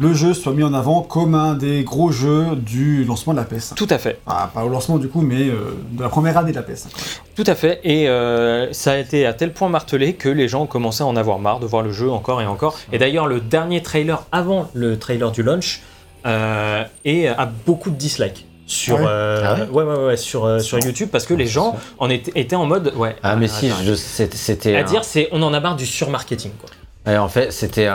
le 0.00 0.14
jeu 0.14 0.34
soit 0.34 0.52
mis 0.54 0.62
en 0.64 0.72
avant 0.74 1.02
comme 1.02 1.34
un 1.34 1.54
des 1.54 1.84
gros 1.84 2.10
jeux 2.10 2.56
du 2.56 3.04
lancement 3.04 3.32
de 3.34 3.38
la 3.38 3.44
PS. 3.44 3.74
Tout 3.76 3.86
à 3.90 3.98
fait, 3.98 4.18
Enfin, 4.26 4.48
pas 4.52 4.64
au 4.64 4.68
lancement 4.68 4.96
du 4.98 5.08
coup, 5.08 5.20
mais 5.20 5.42
euh, 5.48 5.76
de 5.92 6.02
la 6.02 6.08
première 6.08 6.36
année 6.38 6.50
de 6.52 6.56
la 6.56 6.62
PS. 6.62 6.88
tout 7.36 7.44
à 7.46 7.54
fait. 7.54 7.80
Et 7.84 8.08
euh, 8.08 8.72
ça 8.72 8.92
a 8.92 8.96
été 8.96 9.26
à 9.26 9.32
tel 9.34 9.52
point 9.52 9.68
martelé 9.68 10.14
que 10.14 10.28
les 10.28 10.48
gens 10.48 10.62
ont 10.62 10.66
commencé 10.66 11.02
à 11.02 11.06
en 11.06 11.16
avoir 11.16 11.38
marre 11.38 11.60
de 11.60 11.66
voir 11.66 11.82
le 11.82 11.92
jeu 11.92 12.10
encore 12.10 12.40
et 12.42 12.46
encore. 12.46 12.78
Et 12.92 12.98
d'ailleurs, 12.98 13.26
le 13.26 13.40
dernier 13.40 13.82
trailer 13.82 14.24
avant 14.32 14.68
le 14.74 14.98
trailer 14.98 15.30
du 15.30 15.42
launch 15.42 15.82
euh, 16.26 16.82
est- 17.04 17.28
a 17.28 17.46
beaucoup 17.66 17.90
de 17.90 17.96
dislikes 17.96 18.46
sur, 18.66 18.96
Ah 18.96 19.00
ouais 19.00 19.06
euh, 19.08 19.42
Ah 19.44 19.54
ouais 19.72 19.82
ouais, 19.82 19.94
ouais, 19.94 20.04
ouais, 20.06 20.16
sur, 20.16 20.44
euh, 20.44 20.58
sur 20.60 20.78
YouTube 20.78 21.08
parce 21.10 21.26
que 21.26 21.34
les 21.34 21.46
gens 21.46 21.76
en 21.98 22.08
étaient, 22.08 22.32
étaient 22.38 22.56
en 22.56 22.66
mode 22.66 22.92
ouais. 22.96 23.16
Ah, 23.22 23.36
mais 23.36 23.48
si, 23.48 23.70
c'était. 23.96 24.76
à 24.76 24.80
un- 24.80 24.82
dire 24.84 25.02
c'est 25.04 25.28
on 25.32 25.42
en 25.42 25.52
a 25.52 25.60
marre 25.60 25.76
du 25.76 25.86
surmarketing 25.86 26.52
quoi. 26.60 26.70
Ouais, 27.06 27.18
en 27.18 27.28
fait, 27.28 27.52
c'était 27.52 27.86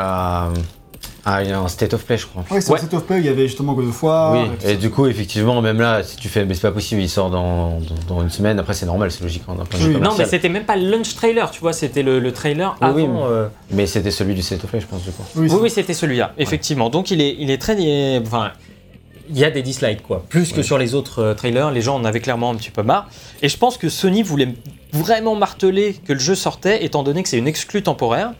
un, 1.26 1.32
un, 1.54 1.64
un 1.64 1.68
State 1.68 1.94
of 1.94 2.04
Play, 2.06 2.18
je 2.18 2.26
crois. 2.28 2.44
Oui, 2.52 2.58
c'est 2.62 2.72
Ouais. 2.72 2.78
State 2.78 2.94
of 2.94 3.06
Play, 3.06 3.18
il 3.20 3.26
y 3.26 3.30
avait 3.30 3.48
justement 3.48 3.74
God 3.74 3.88
of 3.88 4.04
War. 4.04 4.34
oui, 4.34 4.50
et 4.70 4.76
du 4.76 4.90
coup, 4.90 5.08
effectivement, 5.08 5.62
même 5.62 5.80
là, 5.80 6.04
si 6.04 6.16
tu 6.18 6.30
fais, 6.30 6.46
mais 6.46 6.54
c'est 6.54 6.62
pas 6.62 6.72
possible, 6.72 7.02
il 7.02 7.10
sort 7.10 7.30
dans, 7.30 7.80
dans, 8.08 8.16
dans 8.16 8.22
une 8.22 8.30
semaine, 8.30 8.60
après 8.60 8.74
c'est 8.74 8.86
normal, 8.86 9.12
c'est 9.12 9.24
logique 9.24 9.44
hein, 9.48 9.56
Oui. 9.80 9.98
Non 10.00 10.12
mais 10.18 10.26
c'était 10.26 10.50
même 10.50 10.66
pas 10.66 10.76
le 10.76 10.90
launch 10.90 11.16
trailer, 11.16 11.50
tu 11.52 11.60
vois, 11.62 11.74
c'était 11.74 12.04
le, 12.04 12.20
le 12.20 12.32
trailer 12.32 12.76
Oui, 12.82 12.88
avant. 12.88 12.96
oui, 12.96 13.08
mais- 13.08 13.20
euh, 13.24 13.48
Mais 13.72 13.88
c'était 13.88 14.12
celui 14.12 14.36
du 14.36 14.42
State 14.42 14.64
of 14.64 14.70
Play, 14.70 14.82
je 14.82 14.86
pense, 14.88 15.04
du 15.04 15.12
coup. 15.12 15.24
Oui, 15.36 15.50
oui, 15.62 15.70
c'était 15.70 15.94
celui-là, 15.94 16.34
effectivement. 16.38 16.90
Donc 16.90 17.12
il 17.12 17.22
est, 17.22 17.36
il 17.40 17.50
est 17.50 17.58
très. 17.58 17.76
Enfin, 18.20 18.52
il 19.28 19.40
y 19.40 19.44
a 19.44 19.50
des 19.50 19.64
dislikes, 19.64 20.04
quoi. 20.04 20.24
Plus 20.30 20.54
que 20.54 20.62
sur 20.62 20.78
les 20.78 20.94
autres 20.94 21.20
euh, 21.20 21.34
trailers, 21.34 21.72
les 21.72 21.82
gens 21.82 21.96
en 21.96 22.06
avaient 22.06 22.20
clairement 22.20 22.52
un 22.52 22.56
petit 22.56 22.70
peu 22.70 22.84
marre. 22.84 23.08
Et 23.42 23.50
je 23.50 23.58
pense 23.58 23.76
que 23.80 23.90
Sony 23.90 24.22
voulait 24.22 24.50
vraiment 24.94 25.34
marteler 25.36 25.96
que 26.06 26.14
le 26.14 26.20
jeu 26.20 26.36
sortait, 26.36 26.86
étant 26.86 27.02
donné 27.02 27.24
que 27.24 27.30
c'est 27.30 27.40
une 27.40 27.48
exclue 27.48 27.82
temporaire. 27.82 28.34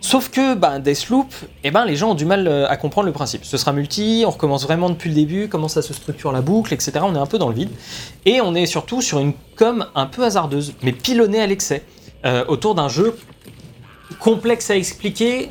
Sauf 0.00 0.30
que 0.30 0.54
bah, 0.54 0.78
Deathloop, 0.78 1.26
eh 1.64 1.70
ben, 1.70 1.84
les 1.84 1.96
gens 1.96 2.12
ont 2.12 2.14
du 2.14 2.24
mal 2.24 2.46
euh, 2.46 2.68
à 2.68 2.76
comprendre 2.76 3.06
le 3.06 3.12
principe. 3.12 3.44
Ce 3.44 3.56
sera 3.56 3.72
multi, 3.72 4.24
on 4.26 4.30
recommence 4.30 4.62
vraiment 4.64 4.90
depuis 4.90 5.08
le 5.08 5.16
début, 5.16 5.48
comment 5.48 5.68
ça 5.68 5.82
se 5.82 5.92
structure 5.92 6.30
la 6.30 6.40
boucle, 6.40 6.72
etc. 6.72 6.92
On 7.02 7.14
est 7.14 7.18
un 7.18 7.26
peu 7.26 7.38
dans 7.38 7.48
le 7.48 7.54
vide. 7.54 7.70
Et 8.24 8.40
on 8.40 8.54
est 8.54 8.66
surtout 8.66 9.02
sur 9.02 9.18
une 9.18 9.32
com 9.56 9.86
un 9.94 10.06
peu 10.06 10.24
hasardeuse, 10.24 10.74
mais 10.82 10.92
pilonnée 10.92 11.40
à 11.40 11.46
l'excès, 11.46 11.82
euh, 12.24 12.44
autour 12.46 12.74
d'un 12.74 12.88
jeu 12.88 13.16
complexe 14.20 14.70
à 14.70 14.76
expliquer, 14.76 15.50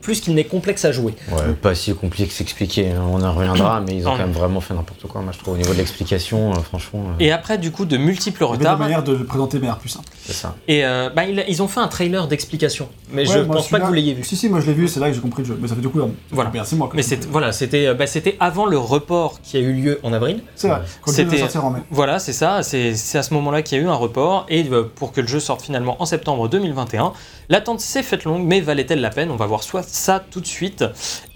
plus 0.00 0.20
qu'il 0.20 0.34
n'est 0.34 0.44
complexe 0.44 0.84
à 0.84 0.92
jouer. 0.92 1.14
Ouais, 1.32 1.52
pas 1.60 1.74
si 1.74 1.92
compliqué 1.94 2.26
que 2.28 2.32
s'expliquer, 2.34 2.92
hein, 2.92 3.02
on 3.10 3.22
en 3.22 3.32
reviendra, 3.34 3.80
mais 3.80 3.96
ils 3.96 4.06
ont 4.06 4.12
quand 4.12 4.18
même 4.18 4.30
vraiment 4.32 4.60
fait 4.60 4.74
n'importe 4.74 5.06
quoi, 5.08 5.20
moi 5.20 5.32
je 5.32 5.38
trouve, 5.38 5.54
au 5.54 5.56
niveau 5.56 5.72
de 5.72 5.78
l'explication, 5.78 6.52
euh, 6.52 6.56
franchement, 6.60 7.00
euh, 7.08 7.12
Et 7.24 7.32
après, 7.32 7.58
du 7.58 7.70
coup, 7.72 7.84
de 7.84 7.96
multiples 7.96 8.42
Il 8.42 8.44
y 8.44 8.48
avait 8.48 8.58
des 8.58 8.64
retards. 8.64 8.78
manières 8.78 9.02
de 9.02 9.12
le 9.14 9.24
présenter 9.24 9.58
manière 9.58 9.78
plus 9.78 9.88
simple. 9.88 10.08
c'est 10.24 10.32
ça. 10.32 10.54
Et 10.68 10.84
euh, 10.84 11.10
bah, 11.14 11.24
il- 11.24 11.44
ils 11.48 11.62
ont 11.62 11.68
fait 11.68 11.80
un 11.80 11.88
trailer 11.88 12.28
d'explication, 12.28 12.88
mais 13.12 13.28
Ouais, 13.28 13.34
je 13.34 13.38
moi, 13.42 13.56
pense 13.56 13.68
pas 13.68 13.80
que 13.80 13.86
vous 13.86 13.92
l'ayez 13.92 14.14
vu. 14.14 14.24
Si, 14.24 14.36
si, 14.36 14.48
moi 14.48 14.60
je 14.60 14.66
l'ai 14.66 14.74
vu, 14.74 14.88
c'est 14.88 15.00
là 15.00 15.08
que 15.08 15.14
j'ai 15.14 15.20
compris 15.20 15.42
le 15.42 15.48
jeu. 15.48 15.58
Mais 15.60 15.68
ça 15.68 15.74
fait 15.74 15.80
du 15.80 15.88
coup, 15.88 16.00
Voilà. 16.30 16.50
mois. 16.72 16.88
que 16.88 16.96
Mais 16.96 17.02
c'est- 17.02 17.26
voilà, 17.30 17.52
c'était 17.52 17.94
bah, 17.94 18.06
c'était 18.06 18.36
avant 18.40 18.66
le 18.66 18.78
report 18.78 19.40
qui 19.42 19.56
a 19.56 19.60
eu 19.60 19.72
lieu 19.72 20.00
en 20.02 20.12
avril. 20.12 20.42
C'est 20.54 20.68
vrai, 20.68 20.80
quand 21.02 21.10
le 21.16 21.30
jeu 21.30 21.38
sortir 21.38 21.64
en 21.64 21.70
mai. 21.70 21.80
Voilà, 21.90 22.18
c'est 22.18 22.32
ça, 22.32 22.62
c'est 22.62 22.94
c'est 22.94 23.18
à 23.18 23.22
ce 23.22 23.32
moment-là 23.34 23.62
qu'il 23.62 23.78
y 23.78 23.80
a 23.80 23.84
eu 23.84 23.88
un 23.88 23.94
report, 23.94 24.46
et 24.48 24.64
euh, 24.70 24.84
pour 24.94 25.12
que 25.12 25.20
le 25.20 25.26
jeu 25.26 25.40
sorte 25.40 25.62
finalement 25.62 26.00
en 26.02 26.06
septembre 26.06 26.48
2021. 26.48 27.12
L'attente 27.48 27.80
s'est 27.80 28.02
faite 28.02 28.24
longue, 28.24 28.42
mais 28.44 28.60
valait-elle 28.60 29.00
la 29.00 29.10
peine? 29.10 29.30
On 29.30 29.36
va 29.36 29.46
voir 29.46 29.62
soit 29.62 29.82
ça 29.82 30.24
tout 30.30 30.40
de 30.40 30.46
suite, 30.46 30.84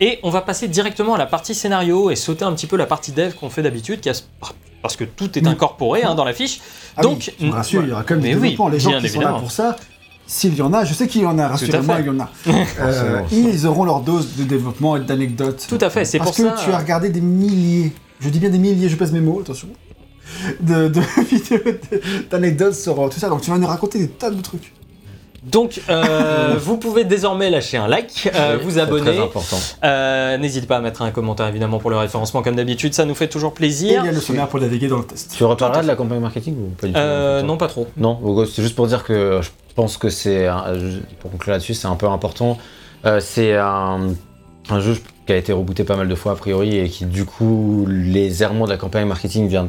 et 0.01 0.19
on 0.23 0.31
va 0.31 0.41
passer 0.41 0.67
directement 0.69 1.15
à 1.15 1.19
la 1.19 1.27
partie 1.27 1.55
scénario 1.55 2.11
et 2.11 2.17
sauter 2.17 2.45
un 2.45 2.53
petit 2.53 2.67
peu 2.67 2.77
la 2.77 2.87
partie 2.87 3.13
dev 3.13 3.33
qu'on 3.35 3.51
fait 3.51 3.63
d'habitude, 3.63 4.01
qui 4.01 4.11
a- 4.11 4.15
parce 4.83 4.97
que 4.97 5.05
tout 5.05 5.39
est 5.39 5.47
incorporé 5.47 6.03
hein, 6.05 6.15
dans 6.15 6.25
la 6.25 6.33
fiche. 6.33 6.61
Ah 6.97 7.03
Donc, 7.03 7.19
oui, 7.29 7.35
je 7.39 7.47
me 7.47 7.53
rassure, 7.53 7.83
il 7.83 7.91
y 7.91 7.93
aura 7.93 8.03
quand 8.03 8.15
même 8.15 8.23
des 8.23 8.35
oui, 8.35 8.41
développements. 8.51 8.69
Les 8.69 8.81
gens 8.81 8.91
bien 8.91 9.01
qui 9.01 9.09
sont 9.11 9.21
là 9.21 9.35
pour 9.35 9.53
ça, 9.53 9.77
s'il 10.27 10.55
y 10.57 10.63
en 10.63 10.73
a, 10.73 10.85
je 10.85 10.95
sais 10.95 11.07
qu'il 11.07 11.23
y 11.23 11.27
en 11.27 11.39
a, 11.39 11.49
rassurez-moi, 11.49 11.97
fait. 11.97 12.03
il 12.03 12.07
y 12.07 12.11
en 12.11 12.21
a. 12.21 12.31
Euh, 12.81 13.21
ils 13.33 13.67
auront 13.67 13.85
leur 13.85 14.01
dose 14.01 14.37
de 14.37 14.45
développement 14.45 14.97
et 14.97 15.01
d'anecdotes. 15.01 15.67
Tout 15.69 15.79
à 15.81 15.91
fait, 15.91 16.05
c'est 16.05 16.19
Parce 16.19 16.31
pour 16.37 16.37
que 16.45 16.57
ça. 16.57 16.65
tu 16.65 16.71
as 16.73 16.79
regardé 16.79 17.11
des 17.11 17.21
milliers, 17.21 17.93
je 18.21 18.29
dis 18.31 18.39
bien 18.39 18.49
des 18.51 18.59
milliers, 18.59 18.89
je 18.89 18.97
pèse 18.97 19.13
mes 19.13 19.21
mots, 19.21 19.41
attention, 19.41 19.69
de, 20.61 20.89
de 20.89 21.01
vidéos, 21.31 21.61
d'anecdotes 22.31 22.75
sur 22.75 22.99
euh, 23.01 23.09
tout 23.09 23.19
ça. 23.19 23.29
Donc 23.29 23.43
tu 23.43 23.51
vas 23.51 23.59
nous 23.59 23.67
raconter 23.67 23.99
des 23.99 24.09
tas 24.09 24.31
de 24.31 24.41
trucs. 24.41 24.73
Donc, 25.43 25.81
euh, 25.89 26.55
vous 26.59 26.77
pouvez 26.77 27.05
désormais 27.05 27.49
lâcher 27.51 27.77
un 27.79 27.89
like, 27.89 28.29
euh, 28.35 28.57
Oui, 28.59 28.65
vous 28.65 28.71
c'est 28.73 28.81
abonner. 28.81 29.03
très 29.13 29.19
important. 29.21 29.57
Euh, 29.85 30.37
N'hésitez 30.39 30.67
pas 30.67 30.77
à 30.77 30.81
mettre 30.81 31.03
un 31.03 31.11
commentaire 31.11 31.47
évidemment 31.47 31.79
pour 31.79 31.91
le 31.91 31.97
référencement 31.97 32.43
comme 32.43 32.57
d'habitude, 32.57 32.93
ça 32.95 33.05
nous 33.07 33.15
fait 33.15 33.29
toujours 33.29 33.53
Et 33.53 33.55
plaisir. 33.55 34.03
il 34.03 34.07
y 34.07 34.09
a 34.09 34.13
le 34.13 34.21
sommaire 34.21 34.49
pour 34.49 34.61
naviguer 34.61 34.89
dans 34.89 34.99
le 34.99 35.05
test. 35.05 35.35
Tu 35.37 35.45
reparleras 35.45 35.83
de 35.83 35.87
la 35.87 35.97
campagne 35.97 36.21
marketing 36.21 36.55
ou 36.59 36.69
pas 36.81 36.87
du 36.87 36.93
tout 36.93 36.99
Euh, 36.99 37.43
non, 37.43 37.57
pas 37.57 37.69
trop. 37.69 37.87
Non, 37.97 38.19
c'est 38.47 38.63
juste 38.63 38.77
pour 38.77 38.87
dire 38.87 39.03
que 39.05 39.41
je 39.43 39.49
pense 39.75 39.97
que 39.97 40.11
c'est, 40.11 40.47
un- 40.47 40.65
pour 41.21 41.31
conclure 41.31 41.53
là-dessus, 41.53 41.75
c'est 41.75 41.89
un 41.89 41.97
peu 41.97 42.07
important. 42.09 42.59
Euh, 43.07 43.21
c'est 43.21 43.57
un, 43.57 44.09
un 44.69 44.81
jeu 44.81 44.99
qui 45.27 45.33
a 45.33 45.37
été 45.37 45.53
rebooté 45.55 45.85
pas 45.85 45.97
mal 45.97 46.09
de 46.09 46.15
fois 46.15 46.33
a 46.33 46.37
priori 46.37 46.77
et 46.77 46.89
qui 46.91 47.07
du 47.07 47.25
coup, 47.25 47.87
les 47.89 48.43
errements 48.43 48.67
de 48.67 48.71
la 48.71 48.77
campagne 48.77 49.07
marketing 49.07 49.49
viennent 49.49 49.69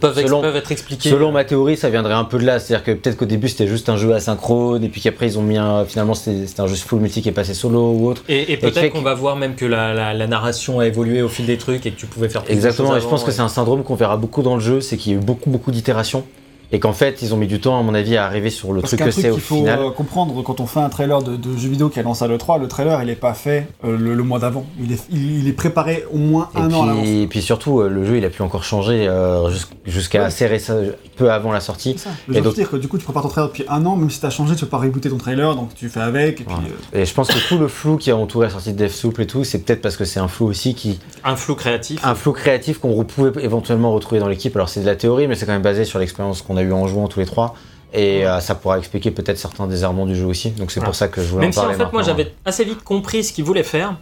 Peuvent, 0.00 0.14
Selon- 0.18 0.40
peuvent 0.40 0.56
être 0.56 0.72
expliqués. 0.72 1.10
Selon 1.10 1.32
ma 1.32 1.44
théorie, 1.44 1.76
ça 1.76 1.90
viendrait 1.90 2.14
un 2.14 2.24
peu 2.24 2.38
de 2.38 2.44
là. 2.44 2.58
C'est-à-dire 2.58 2.84
que 2.84 2.92
peut-être 2.92 3.16
qu'au 3.16 3.26
début 3.26 3.48
c'était 3.48 3.66
juste 3.66 3.88
un 3.90 3.96
jeu 3.96 4.12
asynchrone, 4.14 4.82
et 4.82 4.88
puis 4.88 5.00
qu'après 5.00 5.26
ils 5.26 5.38
ont 5.38 5.42
mis 5.42 5.58
un. 5.58 5.84
Finalement 5.84 6.14
c'était 6.14 6.60
un 6.60 6.66
jeu 6.66 6.76
full 6.76 7.00
multi 7.00 7.20
qui 7.22 7.28
est 7.28 7.32
passé 7.32 7.52
solo 7.54 7.92
ou 7.92 8.08
autre. 8.08 8.22
Et, 8.28 8.52
et 8.52 8.56
peut-être 8.56 8.90
qu'on 8.92 9.02
va 9.02 9.14
voir 9.14 9.36
même 9.36 9.54
que 9.54 9.66
la, 9.66 9.92
la- 9.92 10.14
la 10.14 10.26
narration 10.26 10.80
a 10.80 10.86
évolué 10.86 11.20
au 11.22 11.28
fil 11.28 11.44
des 11.46 11.58
trucs 11.58 11.84
et 11.86 11.90
que 11.90 11.98
tu 11.98 12.06
pouvais 12.06 12.28
faire 12.30 12.42
plus 12.42 12.50
de 12.52 12.56
Exactement, 12.56 12.88
choses 12.88 12.96
et 12.98 13.00
je 13.00 13.06
pense 13.06 13.20
avant, 13.20 13.26
que 13.26 13.32
c'est 13.32 13.42
un 13.42 13.48
syndrome 13.48 13.82
qu'on 13.84 13.94
verra 13.94 14.16
beaucoup 14.16 14.42
dans 14.42 14.54
le 14.54 14.60
jeu, 14.62 14.80
c'est 14.80 14.96
qu'il 14.96 15.12
y 15.12 15.14
a 15.14 15.18
eu 15.18 15.22
beaucoup 15.22 15.50
beaucoup 15.50 15.70
d'itérations, 15.70 16.24
et 16.72 16.80
qu'en 16.80 16.92
fait 16.92 17.22
ils 17.22 17.32
ont 17.34 17.36
mis 17.36 17.46
du 17.46 17.60
temps, 17.60 17.78
à 17.78 17.82
mon 17.82 17.94
avis, 17.94 18.16
à 18.16 18.24
arriver 18.24 18.50
sur 18.50 18.72
le 18.72 18.80
Parce 18.80 18.90
truc 18.96 19.04
que 19.04 19.10
c'est 19.12 19.30
au 19.30 19.34
qu'il 19.34 19.42
faut 19.42 19.56
final. 19.56 19.78
euh, 19.80 19.90
comprendre 19.90 20.42
quand 20.42 20.60
on 20.60 20.66
fait 20.66 20.80
un 20.80 20.88
trailer 20.88 21.22
de, 21.22 21.36
de 21.36 21.56
jeu 21.56 21.68
vidéo 21.68 21.88
qui 21.88 22.00
annonce 22.00 22.22
à 22.22 22.28
l'E3, 22.28 22.60
le 22.60 22.68
trailer 22.68 23.02
il 23.02 23.10
est 23.10 23.14
pas 23.14 23.34
fait 23.34 23.68
euh, 23.84 23.96
le, 23.96 24.14
le 24.14 24.22
mois 24.22 24.38
d'avant. 24.38 24.64
Il 24.80 24.92
est, 24.92 25.02
il, 25.10 25.40
il 25.40 25.48
est 25.48 25.52
préparé 25.52 26.04
au 26.12 26.16
moins 26.18 26.48
Et 26.56 26.58
un 26.58 26.72
an 26.72 26.82
à 26.82 26.86
l'avance. 26.86 27.02
puis, 27.04 27.22
et 27.22 27.26
puis 27.26 27.42
surtout, 27.42 27.80
euh, 27.80 27.88
le 27.88 28.04
jeu 28.04 28.16
il 28.18 28.24
a 28.24 28.30
pu 28.30 28.42
encore 28.42 28.64
changer 28.64 29.06
euh, 29.06 29.50
jus- 29.50 29.66
jusqu'à 29.86 30.20
Ouais. 30.20 30.24
assez 30.26 30.46
récent, 30.46 30.74
peu 31.16 31.30
avant 31.30 31.52
la 31.52 31.60
sortie. 31.60 31.96
Ça. 31.98 32.10
Le 32.28 32.36
Et 32.36 32.40
donc- 32.40 32.54
dire 32.54 32.70
que 32.70 32.76
du 32.76 32.88
coup 32.88 32.96
tu 32.98 33.04
prépares 33.04 33.22
ton 33.24 33.28
trailer 33.28 33.48
depuis 33.48 33.64
un 33.68 33.84
an, 33.86 33.96
même 33.96 34.10
si 34.10 34.20
t'as 34.20 34.30
changé, 34.30 34.54
tu 34.54 34.60
peux 34.64 34.70
pas 34.70 34.78
rebooter 34.78 35.10
ton 35.10 35.18
trailer, 35.18 35.54
donc 35.54 35.74
tu 35.74 35.88
fais 35.88 36.00
avec. 36.00 36.40
Et 36.40 36.44
puis, 36.44 36.54
Ouais. 36.54 36.60
euh, 36.94 37.02
Et 37.02 37.04
je 37.06 37.12
pense 37.14 37.28
que 37.28 37.48
tout 37.48 37.58
le 37.58 37.68
flou 37.68 37.96
qui 37.96 38.10
a 38.10 38.16
entouré 38.16 38.46
la 38.46 38.52
sortie 38.52 38.72
de 38.72 38.78
Deathloop 38.78 39.18
et 39.20 39.26
tout, 39.26 39.44
c'est 39.44 39.58
peut-être 39.58 39.82
parce 39.82 39.96
que 39.96 40.04
c'est 40.04 40.20
un 40.20 40.28
flou 40.28 40.46
aussi 40.46 40.74
qui. 40.74 40.98
Un 41.24 41.36
flou 41.36 41.54
créatif. 41.54 42.00
Un 42.04 42.14
flou 42.14 42.32
créatif 42.32 42.78
qu'on 42.78 43.04
pouvait 43.04 43.42
éventuellement 43.44 43.92
retrouver 43.92 44.20
dans 44.20 44.28
l'équipe. 44.28 44.54
Alors 44.56 44.68
c'est 44.68 44.80
de 44.80 44.86
la 44.86 44.96
théorie, 44.96 45.28
mais 45.28 45.34
c'est 45.34 45.44
quand 45.46 45.52
même 45.52 45.62
basé 45.62 45.84
sur 45.84 45.98
l'expérience 45.98 46.40
qu'on 46.42 46.56
a 46.56 46.61
eu 46.62 46.72
en 46.72 46.86
jouant 46.86 47.08
tous 47.08 47.20
les 47.20 47.26
trois. 47.26 47.54
Et 47.94 48.26
euh, 48.26 48.40
ça 48.40 48.54
pourra 48.54 48.78
expliquer 48.78 49.10
peut-être 49.10 49.36
certains 49.38 49.66
désarmements 49.66 50.06
du 50.06 50.16
jeu 50.16 50.24
aussi. 50.24 50.50
Donc 50.52 50.70
c'est 50.70 50.80
Voilà. 50.80 50.88
pour 50.88 50.94
ça 50.94 51.08
que 51.08 51.20
je 51.22 51.26
voulais 51.28 51.42
Même 51.42 51.50
en 51.50 51.52
si 51.52 51.58
en 51.58 51.62
parler 51.64 51.76
fait, 51.78 51.92
moi 51.92 52.02
j'avais 52.02 52.32
assez 52.46 52.64
vite 52.64 52.82
compris 52.82 53.22
ce 53.22 53.32
qu'il 53.34 53.44
voulait 53.44 53.62
faire. 53.62 53.96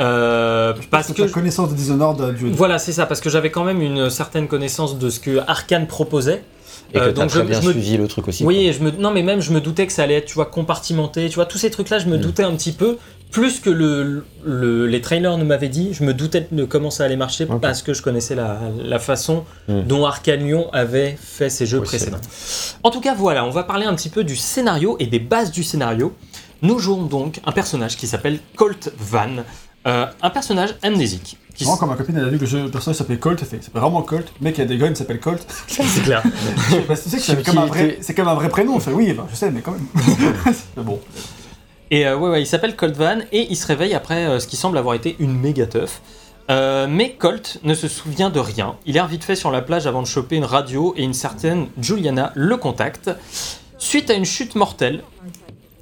Euh, 0.00 0.74
parce 0.90 1.12
que. 1.12 1.22
ta 1.22 1.28
connaissance 1.28 1.70
de 1.70 1.74
Dishonored 1.74 2.34
dû 2.36 2.50
Voilà, 2.50 2.78
c'est 2.78 2.92
ça, 2.92 3.06
parce 3.06 3.20
que 3.20 3.30
j'avais 3.30 3.50
quand 3.50 3.64
même 3.64 3.82
une 3.82 4.10
certaine 4.10 4.46
connaissance 4.46 4.98
de 4.98 5.10
ce 5.10 5.18
que 5.20 5.38
Arkane 5.46 5.86
proposait. 5.86 6.42
Et 6.94 6.98
que 6.98 7.04
Euh, 7.04 7.06
t'as 7.12 7.20
donc 7.22 7.28
très 7.30 7.40
je- 7.40 7.44
bien 7.44 7.60
je 7.60 7.66
me- 7.66 7.72
suivi 7.72 7.96
le 7.98 8.08
truc 8.08 8.28
aussi. 8.28 8.44
Oui, 8.44 8.66
et 8.66 8.72
je 8.72 8.82
me, 8.82 8.90
non, 8.92 9.10
mais 9.10 9.22
même 9.22 9.40
je 9.40 9.52
me 9.52 9.60
doutais 9.60 9.86
que 9.86 9.92
ça 9.92 10.04
allait 10.04 10.14
être, 10.14 10.24
tu 10.26 10.34
vois, 10.34 10.46
compartimenté, 10.46 11.28
tu 11.28 11.34
vois, 11.34 11.44
tous 11.44 11.58
ces 11.58 11.70
trucs-là, 11.70 11.98
je 11.98 12.06
me 12.06 12.16
Mm. 12.16 12.20
doutais 12.20 12.42
un 12.44 12.52
petit 12.54 12.72
peu. 12.72 12.96
Plus 13.30 13.60
que 13.60 13.68
le, 13.70 14.24
le- 14.44 14.86
les 14.86 15.00
trailers 15.00 15.36
ne 15.36 15.44
m'avaient 15.44 15.68
dit, 15.68 15.92
je 15.92 16.02
me 16.02 16.14
doutais 16.14 16.48
de 16.50 16.64
comment 16.64 16.90
ça 16.90 17.04
allait 17.04 17.16
marcher 17.16 17.46
parce 17.60 17.82
que 17.82 17.92
je 17.92 18.02
connaissais 18.02 18.34
la, 18.34 18.58
la 18.82 18.98
façon 18.98 19.44
Mm. 19.68 19.82
dont 19.82 20.06
Arkane 20.06 20.40
Lyon 20.44 20.68
avait 20.72 21.16
fait 21.20 21.50
ses 21.50 21.66
jeux 21.66 21.78
Oui, 21.80 21.86
c'est 21.90 21.98
précédents. 21.98 22.20
En 22.82 22.90
tout 22.90 23.00
cas, 23.00 23.14
voilà, 23.14 23.44
on 23.44 23.50
va 23.50 23.64
parler 23.64 23.84
un 23.84 23.94
petit 23.94 24.08
peu 24.08 24.24
du 24.24 24.34
scénario 24.34 24.96
et 24.98 25.06
des 25.06 25.18
bases 25.18 25.50
du 25.50 25.62
scénario. 25.62 26.14
Nous 26.62 26.78
jouons 26.78 27.02
donc 27.04 27.40
un 27.44 27.52
personnage 27.52 27.96
qui 27.96 28.06
s'appelle 28.06 28.40
Colt 28.56 28.92
Van, 28.98 29.28
euh, 29.86 30.06
un 30.22 30.30
personnage 30.30 30.74
amnésique. 30.82 31.36
Qui 31.54 31.64
Vraiment, 31.64 31.76
quand 31.78 31.86
ma 31.86 31.96
copine 31.96 32.16
elle 32.16 32.24
a 32.24 32.28
vu 32.28 32.38
que 32.38 32.44
le 32.56 32.70
personnage 32.70 32.96
s'appelle 32.98 33.18
Colt, 33.18 33.38
elle 33.42 33.48
fait, 33.48 33.56
il 33.58 33.62
s'appelle 33.62 33.82
vraiment 33.82 34.02
Colt, 34.02 34.26
le 34.40 34.44
mec 34.44 34.54
qui 34.54 34.62
a 34.62 34.64
des 34.64 34.76
guns 34.78 34.88
il 34.90 34.96
s'appelle 34.96 35.20
Colt. 35.20 35.44
c'est 35.68 36.02
clair. 36.02 36.22
C'est 36.96 37.44
comme, 37.44 37.58
un 37.58 37.66
vrai- 37.66 37.98
c'est 38.00 38.14
comme 38.14 38.28
un 38.28 38.34
vrai 38.34 38.48
prénom, 38.48 38.78
je 38.78 38.84
fais 38.84 38.92
oui, 38.92 39.12
bah, 39.12 39.26
je 39.30 39.36
sais, 39.36 39.50
mais 39.50 39.60
quand 39.60 39.72
même. 39.72 39.86
Mais 40.76 40.82
bon. 40.82 40.98
Et 41.90 42.06
euh, 42.06 42.16
ouais, 42.16 42.30
ouais, 42.30 42.42
il 42.42 42.46
s'appelle 42.46 42.76
Colt 42.76 42.96
Van 42.96 43.18
et 43.32 43.46
il 43.50 43.56
se 43.56 43.66
réveille 43.66 43.94
après 43.94 44.26
euh, 44.26 44.40
ce 44.40 44.46
qui 44.46 44.56
semble 44.56 44.76
avoir 44.78 44.94
été 44.94 45.16
une 45.18 45.38
méga 45.38 45.66
teuf. 45.66 46.02
Euh, 46.50 46.86
mais 46.88 47.12
Colt 47.12 47.60
ne 47.62 47.74
se 47.74 47.88
souvient 47.88 48.30
de 48.30 48.40
rien. 48.40 48.76
Il 48.86 48.96
erre 48.96 49.06
vite 49.06 49.24
fait 49.24 49.36
sur 49.36 49.50
la 49.50 49.60
plage 49.60 49.86
avant 49.86 50.02
de 50.02 50.06
choper 50.06 50.36
une 50.36 50.44
radio 50.44 50.94
et 50.96 51.02
une 51.02 51.14
certaine 51.14 51.68
Juliana 51.80 52.32
le 52.34 52.56
contacte. 52.56 53.10
Suite 53.76 54.10
à 54.10 54.14
une 54.14 54.24
chute 54.24 54.54
mortelle, 54.54 55.02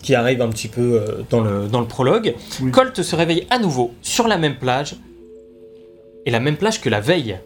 qui 0.02 0.14
arrive 0.14 0.40
un 0.40 0.48
petit 0.48 0.68
peu 0.68 1.00
euh, 1.00 1.22
dans, 1.30 1.40
le, 1.40 1.66
dans 1.66 1.80
le 1.80 1.86
prologue, 1.86 2.34
Oui. 2.60 2.70
Colt 2.70 3.02
se 3.02 3.16
réveille 3.16 3.46
à 3.50 3.58
nouveau 3.58 3.92
sur 4.02 4.28
la 4.28 4.38
même 4.38 4.56
plage. 4.56 4.96
Et 6.26 6.30
la 6.30 6.40
même 6.40 6.56
plage 6.56 6.80
que 6.80 6.88
la 6.88 7.00
veille. 7.00 7.38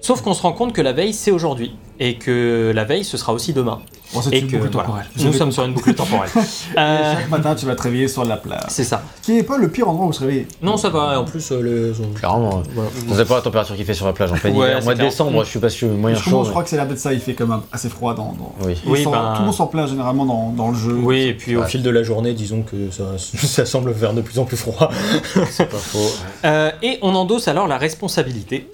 Sauf 0.00 0.20
qu'on 0.20 0.34
se 0.34 0.42
rend 0.42 0.52
compte 0.52 0.72
que 0.72 0.82
la 0.82 0.92
veille, 0.92 1.12
c'est 1.12 1.30
aujourd'hui. 1.30 1.74
Et 1.98 2.16
que 2.16 2.72
la 2.74 2.84
veille, 2.84 3.04
ce 3.04 3.16
sera 3.16 3.32
aussi 3.32 3.52
demain. 3.52 3.80
Bon, 4.14 4.22
c'est 4.22 4.34
Et 4.34 4.38
une 4.40 4.46
que 4.46 4.56
boucle 4.56 4.70
voilà, 4.72 4.86
temporelle. 4.86 5.06
nous 5.18 5.32
sommes 5.32 5.52
sur 5.52 5.64
une 5.64 5.74
boucle 5.74 5.92
temporelle. 5.94 6.30
Euh, 6.78 7.14
Chaque 7.14 7.28
matin, 7.30 7.54
tu 7.54 7.66
vas 7.66 7.74
te 7.74 7.82
réveiller 7.82 8.06
sur 8.08 8.24
la 8.24 8.36
plage. 8.36 8.62
c'est 8.68 8.84
ça. 8.84 9.02
Ce 9.20 9.26
qui 9.26 9.32
n'est 9.32 9.42
pas 9.42 9.56
le 9.58 9.68
pire 9.68 9.88
endroit 9.88 10.06
où 10.06 10.12
se 10.12 10.20
réveiller. 10.20 10.46
Non, 10.62 10.76
ça 10.76 10.90
va. 10.90 11.14
Et 11.14 11.16
en 11.16 11.24
plus, 11.24 11.50
euh, 11.52 11.92
les... 11.92 12.14
Clairement. 12.14 12.62
Voilà. 12.74 12.90
Dépend 13.16 13.34
de 13.34 13.38
la 13.38 13.42
température 13.42 13.74
qu'il 13.76 13.84
fait 13.84 13.94
sur 13.94 14.06
la 14.06 14.12
plage 14.12 14.30
en 14.32 14.34
plein 14.36 14.50
Ouais, 14.52 14.68
hiver. 14.68 14.84
Mois 14.84 14.94
de 14.94 15.00
décembre, 15.00 15.44
je 15.44 15.50
suis 15.50 15.58
pas 15.58 15.68
sûr, 15.70 15.88
moyen 15.88 16.16
chaud. 16.16 16.44
je 16.44 16.50
crois 16.50 16.62
que 16.62 16.68
c'est 16.68 16.76
l'air 16.76 16.86
d'être 16.86 16.98
ça, 16.98 17.12
il 17.12 17.20
fait 17.20 17.34
quand 17.34 17.46
même 17.46 17.60
assez 17.72 17.88
froid 17.88 18.14
dans. 18.14 18.32
dans... 18.32 18.52
Oui. 18.64 18.80
Oui, 18.86 19.04
ben- 19.04 19.32
Tout 19.34 19.40
le 19.40 19.46
monde 19.46 19.54
s'en 19.54 19.66
plaint 19.66 19.88
généralement 19.88 20.24
dans, 20.26 20.50
dans 20.50 20.70
le 20.70 20.76
jeu. 20.76 20.92
Oui, 21.02 21.22
et 21.22 21.34
puis 21.34 21.56
au 21.56 21.64
fil 21.64 21.82
de 21.82 21.90
la 21.90 22.02
journée, 22.02 22.32
disons 22.34 22.62
que 22.62 22.90
ça, 22.90 23.04
ça 23.18 23.66
semble 23.66 23.94
faire 23.94 24.12
de 24.14 24.20
plus 24.20 24.38
en 24.38 24.44
plus 24.44 24.56
froid. 24.56 24.90
C'est 25.50 25.66
pas 25.68 25.76
faux. 25.78 25.98
Euh, 26.44 26.70
et 26.82 26.98
on 27.02 27.14
endosse 27.14 27.48
alors 27.48 27.66
la 27.66 27.78
responsabilité. 27.78 28.70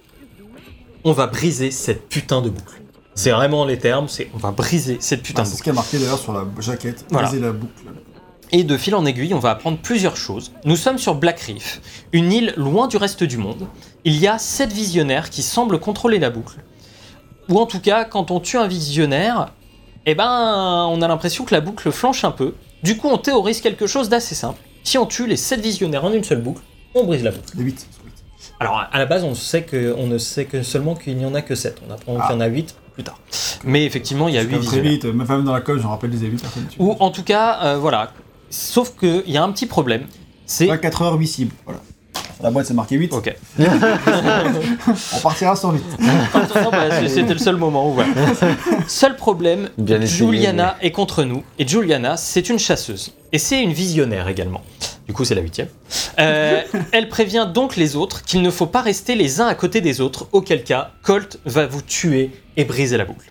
On 1.05 1.13
va 1.13 1.27
briser 1.27 1.71
cette 1.71 2.09
putain 2.09 2.43
de 2.43 2.51
boucle. 2.51 2.81
C'est 3.15 3.31
vraiment 3.31 3.65
les 3.65 3.79
termes, 3.79 4.09
c'est 4.09 4.31
On 4.35 4.39
va 4.39 4.51
briser 4.53 4.97
cette 5.01 5.23
putain 5.23 5.43
Ah, 5.43 5.45
de 5.45 5.49
c'est 5.49 5.53
boucle. 5.53 5.59
ce 5.59 5.63
qui 5.65 5.69
est 5.71 5.73
marqué 5.73 5.99
d'ailleurs 5.99 6.19
sur 6.19 6.33
la 6.33 6.45
jaquette. 6.61 7.05
Voilà. 7.11 7.29
Briser 7.29 7.43
la 7.43 7.53
boucle. 7.53 7.73
Et 8.55 8.65
de 8.65 8.77
fil 8.77 8.95
en 8.95 9.07
aiguille, 9.07 9.33
on 9.35 9.39
va 9.39 9.51
apprendre 9.51 9.79
plusieurs 9.79 10.17
choses. 10.17 10.53
Nous 10.65 10.77
sommes 10.77 10.99
sur 10.99 11.15
Black 11.15 11.41
Reef, 11.41 11.81
une 12.13 12.31
île 12.33 12.53
loin 12.57 12.87
du 12.87 12.99
reste 12.99 13.25
du 13.25 13.39
monde. 13.39 13.67
Il 14.05 14.17
y 14.19 14.27
a 14.29 14.39
sept 14.39 14.73
visionnaires 14.73 15.31
qui 15.31 15.43
semblent 15.43 15.79
contrôler 15.79 16.19
la 16.19 16.29
boucle. 16.31 16.57
Ou 17.49 17.59
en 17.59 17.67
tout 17.67 17.81
cas, 17.81 18.05
quand 18.05 18.31
on 18.31 18.41
tue 18.41 18.59
un 18.59 18.67
visionnaire, 18.67 19.53
eh 20.05 20.15
ben, 20.15 20.87
on 20.91 21.01
a 21.01 21.09
l'impression 21.09 21.45
que 21.45 21.55
la 21.55 21.61
boucle 21.63 21.91
flanche 21.93 22.25
un 22.25 22.31
peu. 22.31 22.55
Du 22.83 22.97
coup, 22.99 23.09
on 23.09 23.17
théorise 23.19 23.61
quelque 23.63 23.87
chose 23.87 24.09
d'assez 24.11 24.35
simple. 24.35 24.61
Si 24.85 24.99
on 24.99 25.07
tue 25.07 25.27
les 25.27 25.37
sept 25.37 25.61
visionnaires 25.61 26.05
en 26.05 26.13
une 26.13 26.25
seule 26.25 26.43
boucle, 26.43 26.61
on 26.95 27.05
brise 27.05 27.23
la 27.23 27.31
boucle. 27.31 27.57
Les 27.57 27.65
8. 27.65 27.87
Alors 28.61 28.85
à 28.93 28.99
la 28.99 29.07
base, 29.07 29.25
on 29.25 29.35
sait 29.35 29.63
que 29.63 29.95
on 29.97 30.07
ne 30.07 30.19
sait 30.19 30.45
que 30.45 30.63
seulement 30.63 30.95
qu'il 30.95 31.17
n'y 31.17 31.25
en 31.25 31.35
a 31.35 31.43
que 31.43 31.55
7. 31.55 31.81
On 31.89 31.93
apprend 31.93 32.21
qu'il 32.21 32.31
y 32.31 32.35
en 32.35 32.41
a 32.41 32.47
8 32.47 32.75
plus 32.95 33.05
tard. 33.05 33.19
Mais 33.65 33.85
effectivement, 33.85 34.29
il 34.29 34.35
y 34.35 34.39
a 34.39 34.43
huit 34.43 34.51
Très 34.51 34.59
visionnaires. 34.59 34.91
vite, 34.93 35.05
même 35.05 35.45
dans 35.45 35.53
la 35.53 35.61
colle, 35.61 35.81
j'en 35.81 35.91
rappelle 35.91 36.11
des 36.11 36.27
8 36.27 36.41
personnes. 36.41 36.67
Ou 36.79 36.97
en 36.99 37.11
tout 37.11 37.23
cas, 37.23 37.59
euh, 37.63 37.79
voilà. 37.79 38.13
Sauf 38.51 38.97
qu'il 38.99 39.31
y 39.31 39.37
a 39.37 39.43
un 39.43 39.53
petit 39.53 39.67
problème. 39.67 40.07
C'est. 40.47 40.67
4 40.67 41.03
heures, 41.03 41.15
8 41.15 41.27
cibles. 41.27 41.55
Voilà. 41.65 41.81
La 42.43 42.51
boîte, 42.51 42.67
c'est 42.67 42.75
marqué 42.75 42.97
8. 42.97 43.13
Ok. 43.13 43.35
On 43.59 45.19
partira 45.21 45.55
8. 45.55 45.63
Non, 46.03 46.71
bah, 46.71 47.09
C'était 47.09 47.33
le 47.33 47.39
seul 47.39 47.57
moment 47.57 47.89
où 47.89 47.95
voilà. 47.95 48.13
Seul 48.89 49.17
problème, 49.17 49.71
Bien 49.79 50.01
essayé, 50.01 50.19
Juliana 50.19 50.77
est 50.81 50.91
contre 50.91 51.23
nous. 51.23 51.45
Et 51.59 51.67
Juliana, 51.67 52.17
c'est 52.17 52.49
une 52.49 52.59
chasseuse. 52.59 53.15
Et 53.31 53.39
c'est 53.39 53.63
une 53.63 53.73
visionnaire 53.73 54.27
également. 54.29 54.63
Du 55.13 55.17
coup, 55.17 55.27
c'est 55.27 55.35
la 55.35 55.43
huitième. 55.43 55.69
Euh, 56.21 56.63
elle 56.91 57.11
prévient 57.11 57.47
donc 57.53 57.77
les 57.77 57.97
autres 57.97 58.23
qu'il 58.23 58.41
ne 58.41 58.51
faut 58.51 58.65
pas 58.65 58.81
rester 58.81 59.15
les 59.15 59.43
uns 59.43 59.47
à 59.47 59.55
côté 59.55 59.83
des 59.83 60.01
autres, 60.01 60.27
auquel 60.33 60.65
cas, 60.65 60.93
Colt 61.03 61.39
va 61.45 61.67
vous 61.67 61.83
tuer 61.83 62.31
et 62.57 62.65
briser 62.65 62.97
la 62.97 63.05
boucle. 63.05 63.31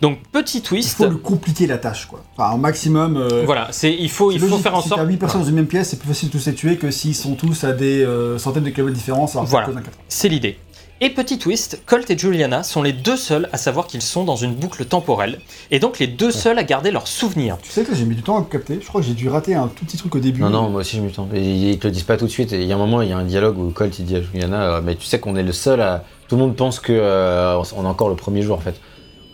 Donc, 0.00 0.18
petit 0.32 0.56
Il 0.56 0.62
twist. 0.62 0.96
faut 0.96 1.04
le 1.04 1.16
compliquer 1.18 1.66
la 1.66 1.76
tâche, 1.76 2.06
quoi. 2.06 2.24
Enfin, 2.34 2.54
au 2.54 2.56
maximum. 2.56 3.18
euh, 3.18 3.42
Voilà, 3.44 3.68
c'est 3.70 3.94
il 3.94 4.08
faut, 4.08 4.32
il 4.32 4.40
faut 4.40 4.56
faire 4.56 4.74
en 4.74 4.80
si 4.80 4.88
sorte. 4.88 4.98
t'as 5.02 5.06
8 5.06 5.18
personnes 5.18 5.42
dans 5.42 5.46
une 5.46 5.56
même 5.56 5.66
pièce, 5.66 5.90
c'est 5.90 5.98
plus 5.98 6.08
facile 6.08 6.30
de 6.30 6.38
tous 6.38 6.46
les 6.46 6.54
tuer 6.54 6.76
que 6.78 6.90
s'ils 6.90 7.14
sont 7.14 7.34
tous 7.34 7.64
à 7.64 7.72
des 7.74 8.02
euh, 8.02 8.38
centaines 8.38 8.64
de 8.64 8.70
kilomètres 8.70 8.94
de 8.94 8.98
différence. 8.98 9.32
alors 9.32 9.44
Voilà. 9.44 9.68
C'est 10.08 10.30
l'idée. 10.30 10.56
Et 11.02 11.08
petit 11.08 11.38
twist, 11.38 11.80
Colt 11.86 12.10
et 12.10 12.18
Juliana 12.18 12.62
sont 12.62 12.82
les 12.82 12.92
deux 12.92 13.16
seuls 13.16 13.48
à 13.54 13.56
savoir 13.56 13.86
qu'ils 13.86 14.02
sont 14.02 14.22
dans 14.24 14.36
une 14.36 14.54
boucle 14.54 14.84
temporelle, 14.84 15.38
et 15.70 15.78
donc 15.78 15.98
les 15.98 16.06
deux 16.06 16.30
seuls 16.30 16.58
à 16.58 16.62
garder 16.62 16.90
leurs 16.90 17.08
souvenirs. 17.08 17.56
Tu 17.62 17.70
sais 17.70 17.84
que 17.84 17.94
j'ai 17.94 18.04
mis 18.04 18.14
du 18.14 18.22
temps 18.22 18.36
à 18.36 18.40
me 18.40 18.44
capter. 18.44 18.78
Je 18.82 18.86
crois 18.86 19.00
que 19.00 19.06
j'ai 19.06 19.14
dû 19.14 19.30
rater 19.30 19.54
un 19.54 19.68
tout 19.68 19.86
petit 19.86 19.96
truc 19.96 20.14
au 20.14 20.18
début. 20.18 20.42
Non, 20.42 20.50
non, 20.50 20.68
moi 20.68 20.82
aussi 20.82 20.96
je 20.98 21.00
me 21.02 21.10
tente. 21.10 21.32
Et 21.32 21.40
Ils 21.40 21.78
te 21.78 21.86
le 21.86 21.92
disent 21.92 22.02
pas 22.02 22.18
tout 22.18 22.26
de 22.26 22.30
suite. 22.30 22.52
Et 22.52 22.60
il 22.60 22.66
y 22.68 22.72
a 22.72 22.74
un 22.74 22.78
moment, 22.78 23.00
il 23.00 23.08
y 23.08 23.12
a 23.12 23.16
un 23.16 23.24
dialogue 23.24 23.56
où 23.58 23.70
Colt 23.70 23.98
il 23.98 24.04
dit 24.04 24.16
à 24.16 24.20
Juliana 24.20 24.74
euh, 24.74 24.80
Mais 24.84 24.94
tu 24.94 25.06
sais 25.06 25.18
qu'on 25.18 25.36
est 25.36 25.42
le 25.42 25.52
seul 25.52 25.80
à. 25.80 26.04
Tout 26.28 26.36
le 26.36 26.42
monde 26.42 26.54
pense 26.54 26.80
que 26.80 26.92
euh, 26.92 27.56
on 27.76 27.84
est 27.84 27.88
encore 27.88 28.10
le 28.10 28.14
premier 28.16 28.42
jour 28.42 28.58
en 28.58 28.60
fait. 28.60 28.74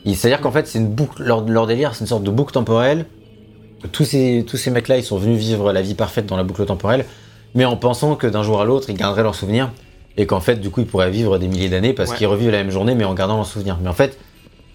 Il- 0.04 0.16
C'est-à-dire 0.16 0.40
qu'en 0.40 0.52
fait, 0.52 0.68
c'est 0.68 0.78
une 0.78 0.88
boucle. 0.88 1.20
Leur, 1.25 1.40
leur 1.49 1.66
délire, 1.66 1.94
c'est 1.96 2.02
une 2.02 2.06
sorte 2.06 2.23
de 2.23 2.30
boucle 2.30 2.52
temporelle. 2.54 3.06
Tous 3.90 4.04
ces, 4.04 4.44
tous 4.49 4.56
ces 4.56 4.70
mecs-là, 4.70 4.99
ils 4.99 5.04
sont 5.04 5.18
venus 5.18 5.38
vivre 5.38 5.73
la 5.73 5.82
vie 5.82 5.94
parfaite 5.94 6.26
dans 6.26 6.37
la 6.37 6.44
boucle 6.44 6.64
temporelle, 6.64 7.04
mais 7.56 7.64
en 7.64 7.76
pensant 7.76 8.14
que 8.14 8.28
d'un 8.28 8.44
jour 8.44 8.61
à 8.61 8.64
l'autre, 8.64 8.88
ils 8.88 8.96
garderaient 8.96 9.25
leurs 9.25 9.35
souvenirs. 9.35 9.70
Et 10.16 10.26
qu'en 10.26 10.40
fait, 10.40 10.56
du 10.56 10.70
coup, 10.70 10.80
ils 10.80 10.87
pourraient 10.87 11.11
vivre 11.11 11.38
des 11.38 11.49
milliers 11.49 11.68
d'années 11.68 11.92
parce 11.92 12.11
Ouais. 12.11 12.16
qu'ils 12.16 12.26
revivent 12.26 12.50
la 12.50 12.58
même 12.58 12.70
journée, 12.70 12.94
mais 12.94 13.04
en 13.04 13.14
gardant 13.14 13.37
leurs 13.37 13.46
souvenirs. 13.46 13.78
Mais 13.82 13.88
en 13.88 13.92
fait, 13.94 14.18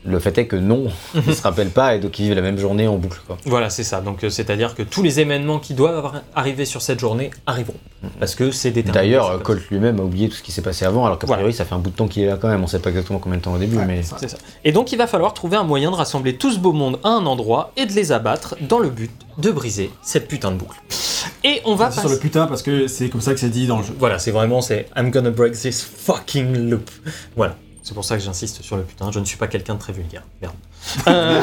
le 0.04 0.20
fait 0.20 0.38
est 0.38 0.48
que 0.48 0.56
non, 0.56 0.86
ils 1.28 1.36
se 1.36 1.42
rappellent 1.44 1.70
pas 1.70 1.96
et 1.96 2.00
donc 2.00 2.18
ils 2.20 2.24
vivent 2.24 2.36
la 2.36 2.42
même 2.42 2.58
journée 2.58 2.88
en 2.88 2.98
boucle. 2.98 3.22
Quoi. 3.28 3.38
Voilà, 3.46 3.70
c'est 3.70 3.84
ça. 3.84 4.02
Donc 4.02 4.24
euh, 4.24 4.30
c'est-à-dire 4.30 4.74
que 4.76 4.82
tous 4.84 5.04
les 5.04 5.20
événements 5.20 5.60
qui 5.60 5.74
doivent 5.74 5.98
avoir- 5.98 6.22
arriver 6.36 6.66
sur 6.66 6.82
cette 6.82 7.00
journée 7.00 7.30
arriveront. 7.46 7.76
Parce 8.20 8.34
que 8.34 8.50
c'est 8.50 8.72
déterminé. 8.72 8.94
D'ailleurs, 9.04 9.44
Colt 9.44 9.62
lui-même 9.70 10.00
a 10.00 10.04
oublié 10.04 10.28
tout 10.28 10.36
ce 10.36 10.42
qui 10.42 10.52
s'est 10.52 10.64
passé 10.64 10.86
avant, 10.86 11.06
alors 11.06 11.20
qu'a 11.20 11.28
Voilà. 11.28 11.42
priori, 11.44 11.54
ça 11.56 11.66
fait 11.66 11.76
un 11.76 11.80
bout 11.80 11.92
de 11.92 11.96
temps 11.96 12.08
qu'il 12.08 12.24
est 12.24 12.28
là 12.28 12.38
quand 12.42 12.48
même. 12.48 12.64
On 12.64 12.68
sait 12.68 12.80
pas 12.80 12.90
exactement 12.90 13.20
combien 13.20 13.38
de 13.38 13.44
temps 13.44 13.54
au 13.54 13.60
début, 13.60 13.78
Ouais, 13.78 13.86
mais. 13.86 14.02
ça. 14.02 14.18
C'est 14.20 14.28
ça. 14.30 14.38
Et 14.66 14.72
donc 14.72 14.92
il 14.92 14.98
va 14.98 15.06
falloir 15.06 15.34
trouver 15.36 15.58
un 15.58 15.64
moyen 15.64 15.92
de 15.92 15.96
rassembler 15.96 16.36
tout 16.36 16.52
ce 16.52 16.58
beau 16.58 16.74
monde 16.74 16.98
à 17.04 17.10
un 17.10 17.26
endroit 17.28 17.72
et 17.78 17.86
de 17.86 17.94
les 17.94 18.12
abattre 18.12 18.56
dans 18.62 18.80
le 18.80 18.90
but 18.90 19.12
de 19.38 19.52
briser 19.52 19.92
cette 20.02 20.28
putain 20.28 20.50
de 20.52 20.58
boucle. 20.58 20.78
Et 21.44 21.62
on 21.66 21.76
va 21.76 21.92
C'est 21.92 22.00
sur 22.00 22.10
le 22.10 22.16
passer. 22.16 22.22
putain 22.28 22.48
parce 22.48 22.64
que 22.64 22.88
c'est 22.88 23.10
comme 23.10 23.22
ça 23.22 23.34
que 23.34 23.40
c'est 23.40 23.50
dit 23.50 23.68
dans 23.68 23.78
le 23.78 23.84
jeu. 23.84 23.94
Voilà, 24.00 24.18
c'est 24.18 24.32
vraiment, 24.32 24.62
c'est 24.62 24.88
I'm 24.98 25.12
gonna 25.12 25.30
break 25.30 25.54
this 25.54 25.84
fucking 25.84 26.70
loop. 26.70 26.90
Voilà. 27.36 27.56
C'est 27.84 27.94
pour 27.96 28.06
ça 28.06 28.16
que 28.18 28.24
j'insiste 28.24 28.62
sur 28.62 28.78
le 28.78 28.84
putain. 28.84 29.12
Je 29.12 29.20
ne 29.20 29.26
suis 29.26 29.38
pas 29.38 29.48
quelqu'un 29.48 29.74
de 29.76 29.80
très 29.80 29.94
vulgaire. 29.94 30.24
Merde. 30.42 30.54
Euh, 31.08 31.42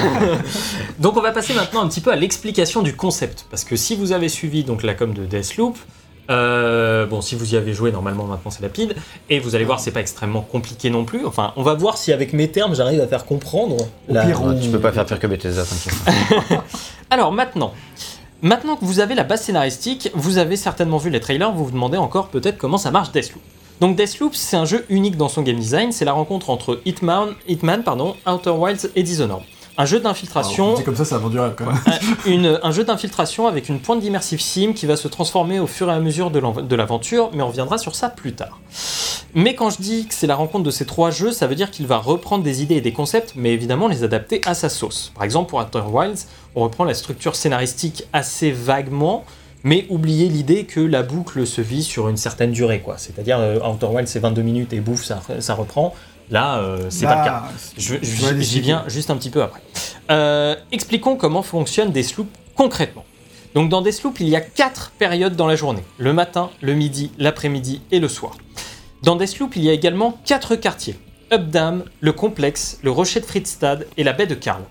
donc 0.99 1.17
on 1.17 1.21
va 1.21 1.31
passer 1.33 1.55
maintenant 1.55 1.81
un 1.83 1.89
petit 1.89 2.01
peu 2.01 2.11
à 2.13 2.17
l'explication 2.17 2.83
du 2.83 2.95
concept. 2.97 3.47
Parce 3.51 3.65
que 3.65 3.77
si 3.77 3.95
vous 3.97 4.13
avez 4.13 4.29
suivi 4.29 4.65
donc 4.65 4.83
la 4.83 4.95
com 4.95 5.15
de 5.15 5.25
Deathloop, 5.25 5.77
euh, 6.31 7.07
bon, 7.07 7.21
si 7.23 7.35
vous 7.37 7.55
y 7.55 7.57
avez 7.57 7.73
joué, 7.73 7.91
normalement 7.93 8.25
maintenant 8.25 8.51
c'est 8.51 8.63
rapide. 8.63 8.95
Et 9.31 9.39
vous 9.41 9.55
allez 9.55 9.65
voir, 9.65 9.81
c'est 9.81 9.91
pas 9.93 10.01
extrêmement 10.01 10.43
compliqué 10.43 10.91
non 10.91 11.05
plus. 11.05 11.25
Enfin, 11.25 11.53
on 11.57 11.63
va 11.63 11.75
voir 11.75 11.97
si 11.97 12.13
avec 12.13 12.33
mes 12.33 12.51
termes 12.51 12.75
j'arrive 12.75 13.01
à 13.01 13.07
faire 13.07 13.25
comprendre. 13.25 13.77
Au 14.09 14.13
la- 14.13 14.25
pire, 14.27 14.43
on- 14.43 14.51
Ouais, 14.55 14.61
Tu 14.61 14.69
peux 14.69 14.81
pas 14.81 14.93
faire 14.93 15.07
pire 15.07 15.19
que 15.19 15.27
Bethesda, 15.27 15.63
t'inquiète. 15.65 16.61
Alors 17.11 17.33
maintenant. 17.33 17.73
Maintenant 18.43 18.77
que 18.77 18.85
vous 18.85 19.01
avez 19.01 19.15
la 19.17 19.25
base 19.25 19.43
scénaristique, 19.43 20.11
vous 20.15 20.39
avez 20.39 20.55
certainement 20.57 20.99
vu 20.99 21.11
les 21.11 21.19
trailers, 21.21 21.51
vous 21.53 21.65
vous 21.65 21.71
demandez 21.73 21.97
encore 21.99 22.29
peut-être 22.29 22.57
comment 22.59 22.79
ça 22.79 22.91
marche 22.93 23.11
Deathloop. 23.13 23.43
Donc 23.81 23.97
Deathloop, 23.97 24.35
c'est 24.35 24.57
un 24.57 24.65
jeu 24.65 24.85
unique 24.89 25.17
dans 25.17 25.29
son 25.29 25.43
game 25.43 25.57
design, 25.59 25.93
c'est 25.93 26.05
la 26.05 26.13
rencontre 26.13 26.51
entre 26.51 26.81
Hitman, 26.85 27.29
Hitman 27.47 27.83
pardon, 27.85 28.17
Outer 28.27 28.51
Wilds 28.51 28.91
et 28.97 29.03
Dishonored. 29.03 29.43
Un 29.81 29.85
jeu 29.85 30.01
d'infiltration 30.01 30.75
C'est 30.77 30.83
comme 30.83 30.97
ça, 30.97 31.05
ça 31.05 31.19
rêve 31.19 31.55
quand 31.57 31.67
même. 31.67 31.79
un, 31.87 32.29
une- 32.29 32.61
un 32.61 32.71
jeu 32.73 32.83
d'infiltration 32.83 33.47
avec 33.47 33.69
une 33.69 33.79
pointe 33.79 34.01
d'immersive 34.01 34.41
sim 34.41 34.73
qui 34.75 34.87
va 34.87 34.97
se 34.97 35.07
transformer 35.07 35.61
au 35.61 35.69
fur 35.69 35.89
et 35.89 35.93
à 35.93 36.01
mesure 36.01 36.33
de 36.33 36.75
l'aventure, 36.75 37.31
mais 37.33 37.45
on 37.45 37.49
reviendra 37.49 37.79
sur 37.79 37.95
ça 37.95 38.09
plus 38.09 38.33
tard. 38.33 38.59
Mais 39.35 39.55
quand 39.55 39.71
je 39.71 39.77
dis 39.81 40.07
que 40.09 40.15
c'est 40.15 40.27
la 40.27 40.35
rencontre 40.35 40.65
de 40.65 40.73
ces 40.73 40.85
trois 40.85 41.13
jeux, 41.13 41.31
ça 41.31 41.47
veut 41.47 41.55
dire 41.55 41.71
qu'il 41.71 41.87
va 41.87 41.99
reprendre 41.99 42.43
des 42.43 42.61
idées 42.61 42.75
et 42.77 42.81
des 42.81 42.93
concepts, 42.93 43.35
mais 43.37 43.53
évidemment 43.53 43.87
les 43.87 44.03
adapter 44.03 44.41
à 44.47 44.55
sa 44.55 44.69
sauce. 44.69 45.13
Par 45.15 45.23
exemple, 45.23 45.49
pour 45.51 45.61
Outer 45.61 45.83
Wilds, 45.89 46.27
on 46.57 46.63
reprend 46.65 46.83
la 46.83 46.95
structure 46.95 47.37
scénaristique 47.37 48.03
assez 48.13 48.51
vaguement, 48.51 49.25
mais 49.65 49.87
oublier 49.89 50.29
l'idée 50.29 50.65
que 50.65 50.81
la 50.81 51.03
boucle 51.03 51.47
se 51.47 51.61
vit 51.61 51.83
sur 51.83 52.09
une 52.09 52.17
certaine 52.17 52.53
durée, 52.53 52.81
quoi. 52.81 52.97
C'est-à-dire, 52.99 53.39
euh, 53.41 53.59
Outer 53.61 53.89
c'est 54.07 54.21
22 54.21 54.43
minutes 54.43 54.73
et 54.73 54.81
bouffe, 54.81 55.05
ça, 55.05 55.21
ça 55.41 55.55
reprend. 55.55 55.95
Là, 56.31 56.59
euh, 56.59 56.87
c'est 56.91 57.07
pas 57.07 57.19
le 57.21 57.25
cas. 57.25 57.31
Bah, 57.41 57.53
Je- 57.79 57.95
je- 58.03 58.41
J'y 58.41 58.61
viens 58.61 58.85
juste 58.87 59.11
un 59.11 59.17
petit 59.17 59.31
peu 59.31 59.43
après. 59.43 59.61
Euh, 60.11 60.55
expliquons 60.73 61.17
comment 61.17 61.43
fonctionne 61.43 61.91
Deathloop 61.91 62.29
concrètement. 62.55 63.05
Donc 63.55 63.71
dans 63.71 63.81
Deathloop, 63.81 64.21
il 64.21 64.29
y 64.29 64.37
a 64.37 64.41
quatre 64.43 64.93
périodes 64.99 65.35
dans 65.37 65.47
la 65.47 65.57
journée. 65.57 65.83
Le 65.97 66.13
matin, 66.13 66.51
le 66.61 66.75
midi, 66.75 67.11
l'après-midi 67.19 67.81
et 67.91 67.99
le 67.99 68.09
soir. 68.09 68.37
Dans 69.03 69.17
Deathloop, 69.17 69.57
il 69.57 69.63
y 69.65 69.71
a 69.71 69.73
également 69.73 70.19
quatre 70.27 70.55
quartiers. 70.55 70.97
Updam, 71.33 71.85
le 72.01 72.13
complexe, 72.13 72.79
le 72.83 72.91
rocher 72.91 73.21
de 73.21 73.25
Friedstad 73.27 73.87
et 73.97 74.05
la 74.05 74.13
baie 74.13 74.27
de 74.27 74.35
Karl. 74.35 74.63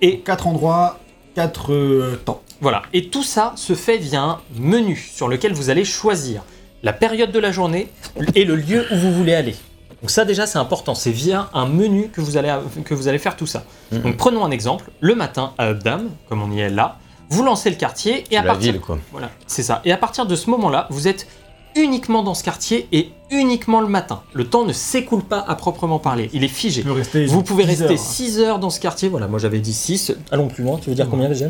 Et 0.00 0.20
Quatre 0.20 0.46
endroits, 0.46 0.98
quatre 1.34 1.72
euh, 1.72 2.20
temps. 2.24 2.40
Voilà. 2.60 2.82
Et 2.92 3.08
tout 3.08 3.22
ça 3.22 3.52
se 3.56 3.74
fait 3.74 3.98
via 3.98 4.22
un 4.22 4.40
menu 4.56 4.96
sur 4.96 5.28
lequel 5.28 5.52
vous 5.52 5.70
allez 5.70 5.84
choisir 5.84 6.42
la 6.82 6.92
période 6.92 7.32
de 7.32 7.38
la 7.38 7.50
journée 7.52 7.88
et 8.34 8.44
le 8.44 8.56
lieu 8.56 8.86
où 8.92 8.96
vous 8.96 9.12
voulez 9.12 9.34
aller. 9.34 9.54
Donc 10.02 10.10
ça 10.10 10.24
déjà 10.26 10.46
c'est 10.46 10.58
important, 10.58 10.94
c'est 10.94 11.10
via 11.10 11.48
un 11.54 11.66
menu 11.66 12.08
que 12.10 12.20
vous 12.20 12.36
allez, 12.36 12.54
que 12.84 12.92
vous 12.94 13.08
allez 13.08 13.18
faire 13.18 13.36
tout 13.36 13.46
ça. 13.46 13.64
Mhm. 13.90 14.02
Donc 14.02 14.16
prenons 14.18 14.44
un 14.44 14.50
exemple, 14.50 14.90
le 15.00 15.14
matin 15.14 15.52
à 15.56 15.68
Updam, 15.70 16.10
comme 16.28 16.42
on 16.42 16.50
y 16.52 16.60
est 16.60 16.68
là, 16.68 16.98
vous 17.30 17.42
lancez 17.42 17.70
le 17.70 17.76
quartier 17.76 18.24
et 18.30 18.36
à 18.36 18.42
la 18.42 18.52
partir 18.52 18.72
ville, 18.72 18.80
quoi. 18.82 18.98
voilà, 19.12 19.30
c'est 19.46 19.62
ça. 19.62 19.80
Et 19.86 19.92
à 19.92 19.96
partir 19.96 20.26
de 20.26 20.36
ce 20.36 20.50
moment-là, 20.50 20.86
vous 20.90 21.08
êtes 21.08 21.26
uniquement 21.74 22.22
dans 22.22 22.34
ce 22.34 22.44
quartier 22.44 22.86
et 22.92 23.12
uniquement 23.30 23.80
le 23.80 23.88
matin. 23.88 24.22
Le 24.34 24.44
temps 24.44 24.64
ne 24.64 24.72
s'écoule 24.74 25.22
pas 25.24 25.42
à 25.48 25.54
proprement 25.54 25.98
parler, 25.98 26.28
il 26.34 26.44
est 26.44 26.48
figé. 26.48 26.82
Vous 27.26 27.42
pouvez 27.42 27.64
10 27.64 27.68
rester 27.70 27.84
heures. 27.84 27.90
hein. 27.92 27.96
6 27.96 28.38
heures 28.40 28.58
dans 28.58 28.70
ce 28.70 28.78
quartier, 28.78 29.08
voilà, 29.08 29.26
moi 29.26 29.38
j'avais 29.38 29.58
dit 29.58 29.72
6. 29.72 30.12
Allons 30.30 30.48
plus 30.48 30.62
loin, 30.62 30.78
tu 30.78 30.90
veux 30.90 30.94
dire 30.94 31.08
combien 31.10 31.28
déjà 31.30 31.46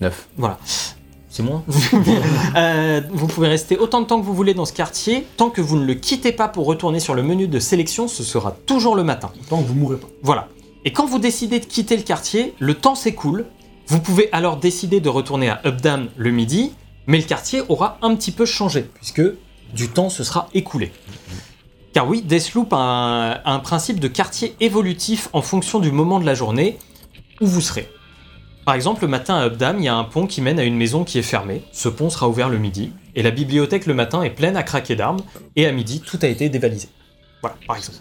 9. 0.00 0.28
Voilà. 0.36 0.58
C'est 1.28 1.42
moins 1.42 1.62
Euh, 2.56 3.02
vous 3.10 3.26
pouvez 3.26 3.48
rester 3.48 3.76
autant 3.76 4.00
de 4.00 4.06
temps 4.06 4.18
que 4.18 4.24
vous 4.24 4.34
voulez 4.34 4.54
dans 4.54 4.64
ce 4.64 4.72
quartier, 4.72 5.26
tant 5.36 5.50
que 5.50 5.60
vous 5.60 5.76
ne 5.76 5.84
le 5.84 5.94
quittez 5.94 6.32
pas 6.32 6.48
pour 6.48 6.64
retourner 6.66 7.00
sur 7.00 7.14
le 7.14 7.22
menu 7.22 7.48
de 7.48 7.58
sélection, 7.58 8.08
ce 8.08 8.22
sera 8.22 8.52
toujours 8.52 8.96
le 8.96 9.04
matin. 9.04 9.30
Tant 9.50 9.62
que 9.62 9.68
vous 9.68 9.74
mourrez 9.74 9.98
pas. 9.98 10.06
Voilà. 10.22 10.48
Et 10.86 10.92
quand 10.92 11.04
vous 11.04 11.18
décidez 11.18 11.60
de 11.60 11.66
quitter 11.66 11.96
le 11.96 12.02
quartier, 12.02 12.54
le 12.58 12.74
temps 12.74 12.94
s'écoule. 12.94 13.44
Vous 13.88 14.00
pouvez 14.00 14.30
alors 14.32 14.56
décider 14.56 15.00
de 15.00 15.08
retourner 15.08 15.50
à 15.50 15.60
Updam 15.66 16.08
le 16.16 16.30
midi, 16.30 16.72
mais 17.06 17.18
le 17.18 17.24
quartier 17.24 17.62
aura 17.68 17.98
un 18.02 18.14
petit 18.16 18.32
peu 18.32 18.46
changé, 18.46 18.88
puisque 18.94 19.22
du 19.74 19.88
temps 19.88 20.08
se 20.08 20.24
sera 20.24 20.48
écoulé. 20.54 20.92
Car 21.92 22.08
oui, 22.08 22.22
Deathloop 22.22 22.72
a 22.72 22.76
un, 22.76 23.30
a 23.32 23.52
un 23.52 23.58
principe 23.58 24.00
de 24.00 24.08
quartier 24.08 24.56
évolutif 24.60 25.28
en 25.32 25.42
fonction 25.42 25.80
du 25.80 25.92
moment 25.92 26.18
de 26.18 26.24
la 26.26 26.34
journée 26.34 26.78
où 27.40 27.46
vous 27.46 27.60
serez. 27.60 27.88
Par 28.66 28.74
exemple, 28.74 29.02
le 29.02 29.08
matin 29.08 29.36
à 29.36 29.46
Updam, 29.46 29.78
il 29.78 29.84
y 29.84 29.88
a 29.88 29.94
un 29.94 30.02
pont 30.02 30.26
qui 30.26 30.42
mène 30.42 30.58
à 30.58 30.64
une 30.64 30.76
maison 30.76 31.04
qui 31.04 31.20
est 31.20 31.22
fermée. 31.22 31.62
Ce 31.70 31.88
pont 31.88 32.10
sera 32.10 32.28
ouvert 32.28 32.48
le 32.48 32.58
midi. 32.58 32.90
Et 33.14 33.22
la 33.22 33.30
bibliothèque 33.30 33.86
le 33.86 33.94
matin 33.94 34.24
est 34.24 34.30
pleine 34.30 34.56
à 34.56 34.64
craquer 34.64 34.96
d'armes. 34.96 35.20
Et 35.54 35.66
à 35.66 35.72
midi, 35.72 36.02
tout 36.04 36.18
a 36.22 36.26
été 36.26 36.48
dévalisé. 36.48 36.88
Voilà, 37.42 37.56
par 37.68 37.76
exemple. 37.76 37.98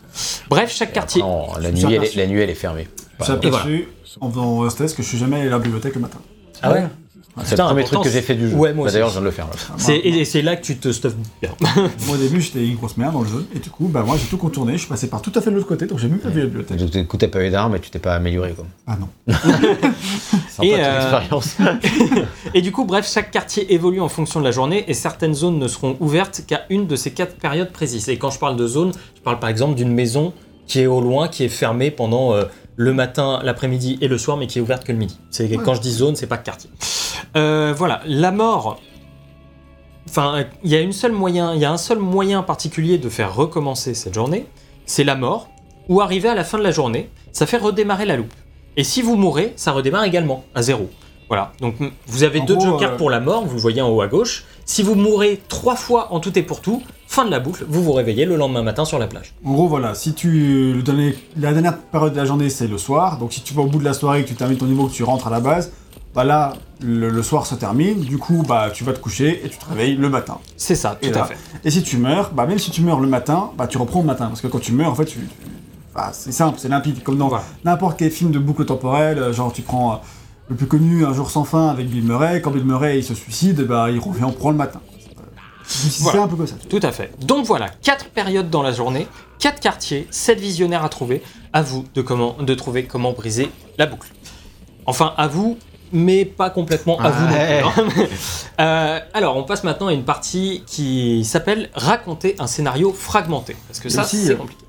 Bref, 0.49 0.73
chaque 0.75 0.91
quartier. 0.91 1.21
Non, 1.21 1.53
la 1.59 1.71
nuit, 1.71 1.93
elle 1.93 2.03
est, 2.03 2.15
la 2.15 2.25
nuit, 2.25 2.41
elle 2.41 2.49
est 2.49 2.55
fermée. 2.55 2.87
J'ai 3.23 3.33
aperçu 3.33 3.89
en 4.19 4.31
faisant 4.31 4.63
un 4.63 4.69
test 4.69 4.97
que 4.97 5.03
je 5.03 5.07
suis 5.07 5.19
jamais 5.19 5.35
allé 5.35 5.49
à 5.49 5.51
la 5.51 5.59
bibliothèque 5.59 5.93
le 5.93 6.01
matin. 6.01 6.17
Ah 6.63 6.71
ouais? 6.71 6.87
C'est 7.43 7.49
Putain, 7.51 7.63
le 7.63 7.67
premier 7.69 7.83
truc 7.83 8.01
que 8.03 8.09
j'ai 8.09 8.21
fait 8.21 8.35
du 8.35 8.49
jeu. 8.49 8.55
Ouais, 8.55 8.73
moi 8.73 8.85
Bah. 8.85 8.91
D'ailleurs, 8.91 9.09
je 9.09 9.13
viens 9.13 9.21
de 9.21 9.25
le 9.25 9.31
faire. 9.31 9.47
C'est- 9.77 9.97
Et 9.97 10.23
c'est 10.25 10.41
là 10.41 10.55
que 10.55 10.63
tu 10.65 10.77
te 10.77 10.91
stuffes 10.91 11.15
bien. 11.41 11.51
Moi 12.07 12.15
au 12.15 12.17
début 12.17 12.41
j'étais 12.41 12.65
une 12.65 12.75
grosse 12.75 12.95
merde 12.97 13.13
dans 13.13 13.21
le 13.21 13.27
jeu 13.27 13.45
et 13.55 13.59
du 13.59 13.69
coup 13.69 13.87
bah 13.87 14.03
moi 14.05 14.15
j'ai 14.17 14.27
tout 14.27 14.37
contourné, 14.37 14.73
je 14.73 14.79
suis 14.79 14.87
passé 14.87 15.07
par 15.09 15.21
tout 15.21 15.31
à 15.35 15.41
fait 15.41 15.49
de 15.49 15.55
l'autre 15.55 15.67
côté 15.67 15.85
donc 15.85 15.99
j'ai 15.99 16.07
même 16.07 16.19
pas 16.19 16.29
vu 16.29 16.39
la 16.39 16.45
bibliothèque. 16.45 16.77
Donc, 16.77 16.89
du 16.89 17.05
coup, 17.07 17.17
t'as 17.17 17.27
pas 17.27 17.43
eu 17.43 17.49
d'armes 17.49 17.75
et 17.75 17.79
tu 17.79 17.89
t'es 17.89 17.99
pas 17.99 18.13
amélioré. 18.15 18.53
Quoi. 18.53 18.65
Ah 18.87 18.97
non. 18.99 19.09
Sympa 20.49 20.65
Et, 20.65 20.71
ton 20.71 20.77
euh, 20.77 20.97
expérience. 21.01 21.57
Et 22.53 22.61
du 22.61 22.71
coup, 22.71 22.85
bref, 22.85 23.09
chaque 23.11 23.31
quartier 23.31 23.73
évolue 23.73 23.99
en 24.01 24.09
fonction 24.09 24.39
de 24.39 24.45
la 24.45 24.51
journée 24.51 24.85
et 24.87 24.93
certaines 24.93 25.33
zones 25.33 25.59
ne 25.59 25.67
seront 25.67 25.97
ouvertes 25.99 26.43
qu'à 26.47 26.61
une 26.69 26.87
de 26.87 26.95
ces 26.95 27.11
quatre 27.11 27.35
périodes 27.35 27.71
précises. 27.71 28.07
Et 28.09 28.17
quand 28.17 28.29
je 28.31 28.39
parle 28.39 28.55
de 28.55 28.67
zone, 28.67 28.91
je 29.15 29.21
parle 29.21 29.39
par 29.39 29.49
exemple 29.49 29.75
d'une 29.75 29.91
maison 29.93 30.33
qui 30.67 30.79
est 30.81 30.87
au 30.87 31.01
loin, 31.01 31.27
qui 31.27 31.43
est 31.43 31.49
fermée 31.49 31.91
pendant 31.91 32.33
euh, 32.33 32.43
le 32.75 32.93
matin, 32.93 33.39
l'après-midi 33.43 33.97
et 34.01 34.07
le 34.07 34.17
soir, 34.17 34.37
mais 34.37 34.47
qui 34.47 34.59
est 34.59 34.61
ouverte 34.61 34.83
que 34.83 34.91
le 34.91 34.97
midi. 34.97 35.19
C'est 35.29 35.49
quand 35.57 35.73
je 35.73 35.81
dis 35.81 35.93
zone, 35.93 36.15
c'est 36.15 36.27
pas 36.27 36.37
quartier. 36.37 36.69
Euh, 37.35 37.73
voilà, 37.75 38.01
la 38.05 38.31
mort. 38.31 38.79
Enfin, 40.09 40.45
il 40.63 40.69
y 40.69 40.75
a 40.75 40.81
une 40.81 40.91
seule 40.91 41.11
moyen, 41.11 41.53
il 41.53 41.61
y 41.61 41.65
a 41.65 41.71
un 41.71 41.77
seul 41.77 41.99
moyen 41.99 42.43
particulier 42.43 42.97
de 42.97 43.09
faire 43.09 43.35
recommencer 43.35 43.93
cette 43.93 44.13
journée, 44.13 44.45
c'est 44.85 45.03
la 45.03 45.15
mort. 45.15 45.49
Ou 45.87 46.01
arriver 46.01 46.29
à 46.29 46.35
la 46.35 46.43
fin 46.43 46.57
de 46.57 46.63
la 46.63 46.71
journée, 46.71 47.09
ça 47.31 47.45
fait 47.45 47.57
redémarrer 47.57 48.05
la 48.05 48.17
loupe. 48.17 48.33
Et 48.75 48.83
si 48.83 49.01
vous 49.01 49.15
mourrez, 49.15 49.53
ça 49.55 49.71
redémarre 49.71 50.03
également 50.03 50.43
à 50.55 50.61
zéro. 50.61 50.89
Voilà, 51.27 51.51
donc 51.59 51.75
vous 52.07 52.23
avez 52.23 52.41
En 52.41 52.45
deux 52.45 52.55
gros, 52.55 52.65
jokers 52.65 52.93
euh, 52.93 52.97
pour 52.97 53.09
la 53.09 53.19
mort, 53.19 53.45
vous 53.45 53.55
le 53.55 53.61
voyez 53.61 53.81
en 53.81 53.89
haut 53.89 54.01
à 54.01 54.07
gauche. 54.07 54.43
Si 54.65 54.83
vous 54.83 54.95
mourrez 54.95 55.41
trois 55.47 55.75
fois 55.75 56.13
en 56.13 56.19
tout 56.19 56.37
et 56.37 56.43
pour 56.43 56.61
tout, 56.61 56.81
fin 57.07 57.25
de 57.25 57.31
la 57.31 57.39
boucle, 57.39 57.65
vous 57.67 57.83
vous 57.83 57.93
réveillez 57.93 58.25
le 58.25 58.35
lendemain 58.35 58.61
matin 58.63 58.85
sur 58.85 58.99
la 58.99 59.07
plage. 59.07 59.33
En 59.43 59.53
gros 59.53 59.67
voilà, 59.67 59.95
si 59.95 60.13
tu 60.13 60.73
le 60.73 60.81
dernier- 60.83 61.15
la 61.37 61.51
dernière 61.53 61.77
période 61.77 62.13
de 62.13 62.17
la 62.17 62.25
journée 62.25 62.49
c'est 62.49 62.67
le 62.67 62.77
soir, 62.77 63.17
donc 63.17 63.33
si 63.33 63.41
tu 63.41 63.53
vas 63.53 63.61
au 63.63 63.67
bout 63.67 63.79
de 63.79 63.83
la 63.85 63.93
soirée 63.93 64.19
et 64.19 64.23
que 64.23 64.29
tu 64.29 64.35
termines 64.35 64.57
ton 64.57 64.65
niveau 64.65 64.87
que 64.87 64.93
tu 64.93 65.03
rentres 65.03 65.27
à 65.27 65.31
la 65.31 65.39
base, 65.39 65.71
bah 66.13 66.23
là 66.23 66.53
le, 66.81 67.09
le 67.09 67.23
soir 67.23 67.45
se 67.45 67.55
termine, 67.55 68.01
du 68.01 68.17
coup 68.17 68.43
bah 68.47 68.69
tu 68.73 68.83
vas 68.83 68.93
te 68.93 68.99
coucher 68.99 69.41
et 69.45 69.49
tu 69.49 69.57
te 69.57 69.65
réveilles 69.67 69.95
le 69.95 70.09
matin. 70.09 70.37
C'est 70.57 70.75
ça, 70.75 70.97
tout 71.01 71.07
Et 71.07 71.11
à 71.11 71.15
là, 71.17 71.25
fait. 71.25 71.37
Et 71.63 71.71
si 71.71 71.81
tu 71.83 71.97
meurs, 71.97 72.31
bah 72.33 72.45
même 72.45 72.59
si 72.59 72.69
tu 72.71 72.81
meurs 72.81 72.99
le 72.99 73.07
matin, 73.07 73.51
bah 73.57 73.67
tu 73.67 73.77
reprends 73.77 74.01
le 74.01 74.05
matin 74.07 74.27
parce 74.27 74.41
que 74.41 74.47
quand 74.47 74.59
tu 74.59 74.71
meurs 74.73 74.89
en 74.91 74.95
fait 74.95 75.05
tu, 75.05 75.17
tu- 75.19 75.25
bah, 75.93 76.09
c'est 76.13 76.31
simple, 76.31 76.57
c'est 76.59 76.69
limpide 76.69 77.01
comme 77.03 77.17
dans 77.17 77.31
n'importe 77.63 77.97
quel 77.97 78.11
film 78.11 78.31
de 78.31 78.39
boucle 78.39 78.65
temporelle, 78.65 79.17
euh, 79.19 79.31
genre 79.33 79.53
tu 79.53 79.61
prends 79.61 79.93
euh, 79.93 79.95
le 80.49 80.55
plus 80.55 80.67
connu 80.67 81.05
Un 81.05 81.13
jour 81.13 81.29
sans 81.31 81.43
fin 81.43 81.67
avec 81.69 81.87
Bill 81.89 82.03
Murray, 82.03 82.41
quand 82.41 82.51
Bill 82.51 82.65
Murray 82.65 82.99
il 82.99 83.03
se 83.03 83.13
suicide, 83.15 83.61
bah 83.61 83.89
il 83.91 83.99
revient, 83.99 84.23
on 84.25 84.31
prend 84.31 84.51
le 84.51 84.57
matin. 84.57 84.81
C'est 85.67 85.89
c'est 85.89 86.03
Voilà. 86.03 86.23
un 86.23 86.27
peu 86.27 86.35
comme 86.35 86.45
ça. 86.47 86.55
Tout 86.69 86.79
à 86.83 86.91
fait. 86.91 87.11
Donc 87.25 87.45
voilà, 87.45 87.69
quatre 87.81 88.05
périodes 88.09 88.49
dans 88.51 88.61
la 88.61 88.71
journée, 88.71 89.07
quatre 89.39 89.59
quartiers, 89.59 90.07
sept 90.11 90.39
visionnaires 90.39 90.83
à 90.83 90.89
trouver. 90.89 91.23
À 91.53 91.61
vous 91.61 91.85
de, 91.95 92.01
comment, 92.01 92.35
de 92.39 92.53
trouver 92.53 92.83
comment 92.85 93.13
briser 93.13 93.49
la 93.77 93.85
boucle. 93.87 94.09
Enfin, 94.85 95.13
à 95.17 95.27
vous, 95.27 95.57
mais 95.93 96.25
pas 96.25 96.49
complètement 96.49 96.99
à 96.99 97.09
vous 97.09 97.25
non 97.25 97.31
Ouais. 97.33 97.61
plus, 97.61 98.01
hein. 98.03 98.07
Euh, 98.61 98.99
alors, 99.13 99.35
on 99.37 99.43
passe 99.43 99.63
maintenant 99.65 99.87
à 99.87 99.93
une 99.93 100.03
partie 100.05 100.63
qui 100.65 101.25
s'appelle 101.25 101.69
raconter 101.73 102.35
un 102.39 102.47
scénario 102.47 102.93
fragmenté. 102.93 103.55
Parce 103.67 103.79
que 103.81 103.89
ça, 103.89 104.03
c'est 104.03 104.31
euh, 104.31 104.35
compliqué. 104.35 104.64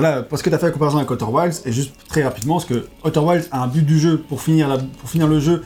Voilà, 0.00 0.22
parce 0.22 0.42
que 0.42 0.48
tu 0.50 0.54
as 0.54 0.58
fait 0.58 0.66
la 0.66 0.72
comparaison 0.72 0.98
avec 0.98 1.10
Outer 1.10 1.24
Wilds, 1.24 1.62
et 1.64 1.72
juste 1.72 1.92
très 2.08 2.22
rapidement, 2.22 2.54
parce 2.54 2.66
que 2.66 2.86
Outer 3.04 3.20
Wilds 3.20 3.48
a 3.50 3.62
un 3.62 3.66
but 3.68 3.84
du 3.84 3.98
jeu, 3.98 4.18
pour 4.18 4.42
finir, 4.42 4.68
la- 4.68 4.78
pour 4.78 5.08
finir 5.08 5.26
le 5.28 5.40
jeu, 5.40 5.62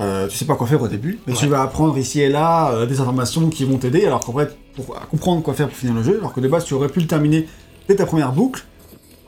euh, 0.00 0.28
tu 0.28 0.36
sais 0.36 0.44
pas 0.44 0.54
quoi 0.56 0.66
faire 0.66 0.80
au 0.82 0.88
début, 0.88 1.18
mais 1.26 1.32
tu 1.34 1.46
vas 1.46 1.62
apprendre 1.62 1.96
ici 1.98 2.20
et 2.20 2.28
là 2.28 2.70
euh, 2.72 2.86
des 2.86 3.00
informations 3.00 3.48
qui 3.48 3.64
vont 3.64 3.78
t'aider, 3.78 4.04
alors 4.06 4.20
qu'en 4.20 4.32
vrai, 4.32 4.48
pour 4.74 4.96
à 4.96 5.06
comprendre 5.06 5.42
quoi 5.42 5.54
faire 5.54 5.68
pour 5.68 5.76
finir 5.76 5.94
le 5.94 6.02
jeu, 6.02 6.18
alors 6.18 6.32
que 6.32 6.40
de 6.40 6.48
base 6.48 6.64
tu 6.64 6.74
aurais 6.74 6.88
pu 6.88 7.00
le 7.00 7.06
terminer 7.06 7.48
dès 7.88 7.96
ta 7.96 8.04
première 8.06 8.32
boucle. 8.32 8.64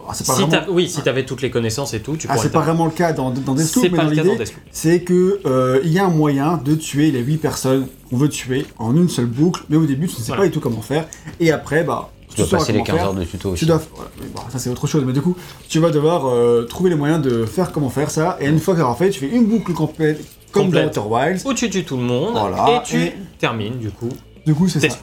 Alors, 0.00 0.14
c'est 0.14 0.26
pas 0.26 0.34
Si 0.34 0.42
vraiment, 0.44 0.66
oui, 0.70 0.88
si 0.88 1.02
tu 1.02 1.08
avais 1.10 1.24
toutes 1.26 1.42
les 1.42 1.50
connaissances 1.50 1.92
et 1.92 2.00
tout, 2.00 2.16
tu 2.16 2.26
ah, 2.30 2.36
c'est 2.38 2.50
pas 2.50 2.60
vraiment 2.60 2.86
le 2.86 2.90
cas 2.90 3.12
dans, 3.12 3.30
dans 3.30 3.54
Deathloop, 3.54 3.84
mais 3.90 3.96
pas 3.96 4.04
dans 4.04 4.10
l'idée, 4.10 4.44
c'est 4.70 5.02
que 5.02 5.40
euh, 5.44 5.80
il 5.84 5.92
y 5.92 5.98
a 5.98 6.06
un 6.06 6.10
moyen 6.10 6.58
de 6.64 6.74
tuer 6.74 7.10
les 7.10 7.20
8 7.20 7.36
personnes 7.38 7.86
qu'on 8.08 8.16
veut 8.16 8.30
tuer 8.30 8.66
en 8.78 8.96
une 8.96 9.08
seule 9.10 9.26
boucle, 9.26 9.64
mais 9.68 9.76
au 9.76 9.84
début 9.84 10.06
tu 10.06 10.14
ne 10.14 10.20
sais 10.20 10.26
Voilà. 10.28 10.42
pas 10.42 10.46
du 10.48 10.52
tout 10.54 10.60
comment 10.60 10.80
faire, 10.80 11.06
et 11.40 11.50
après, 11.52 11.84
bah, 11.84 12.10
Tu 12.44 12.48
dois 12.50 12.58
passer 12.58 12.72
les 12.72 12.78
comment 12.78 12.86
15 12.86 12.96
faire. 12.96 13.06
heures 13.06 13.14
de 13.14 13.24
tuto 13.24 13.50
aussi. 13.50 13.60
Tu 13.60 13.66
dois. 13.66 13.82
voilà, 13.94 14.10
mais 14.20 14.26
bon, 14.28 14.42
ça 14.50 14.58
c'est 14.58 14.70
autre 14.70 14.86
chose, 14.86 15.04
mais 15.06 15.12
du 15.12 15.20
coup, 15.22 15.36
tu 15.68 15.78
vas 15.78 15.90
devoir 15.90 16.26
euh, 16.28 16.64
trouver 16.68 16.90
les 16.90 16.96
moyens 16.96 17.20
de 17.22 17.44
faire 17.44 17.72
comment 17.72 17.90
faire 17.90 18.10
ça, 18.10 18.36
et 18.40 18.46
une 18.46 18.58
fois 18.58 18.74
que 18.74 18.80
tu 18.80 18.98
fait, 18.98 19.10
tu 19.10 19.20
fais 19.20 19.28
une 19.28 19.46
boucle 19.46 19.72
complète, 19.72 20.24
comme 20.52 20.70
dans. 20.70 20.84
Outer 20.86 21.00
Wilds. 21.00 21.42
Où 21.46 21.54
tu 21.54 21.68
tues 21.70 21.84
tout 21.84 21.96
le 21.96 22.02
monde 22.02 22.32
Voilà, 22.32 22.80
et 22.82 22.82
tu 22.86 23.00
et- 23.02 23.14
termines 23.38 23.78
du 23.78 23.90
coup. 23.90 24.08
Du 24.46 24.54
coup, 24.54 24.68
c'est 24.68 24.88
ça. 24.88 24.96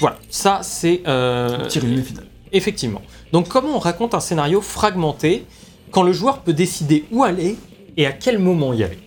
Voilà, 0.00 0.16
ça 0.30 0.60
c'est 0.62 1.02
euh, 1.06 1.64
Petit 1.64 1.80
résumé 1.80 2.02
final. 2.02 2.24
Effectivement. 2.52 3.02
Donc 3.32 3.48
comment 3.48 3.76
on 3.76 3.78
raconte 3.78 4.14
un 4.14 4.20
scénario 4.20 4.60
fragmenté 4.60 5.44
quand 5.90 6.02
le 6.02 6.12
joueur 6.12 6.38
peut 6.40 6.52
décider 6.52 7.04
où 7.10 7.24
aller 7.24 7.56
et 7.96 8.06
à 8.06 8.12
quel 8.12 8.38
moment 8.38 8.72
y 8.72 8.84
aller? 8.84 8.98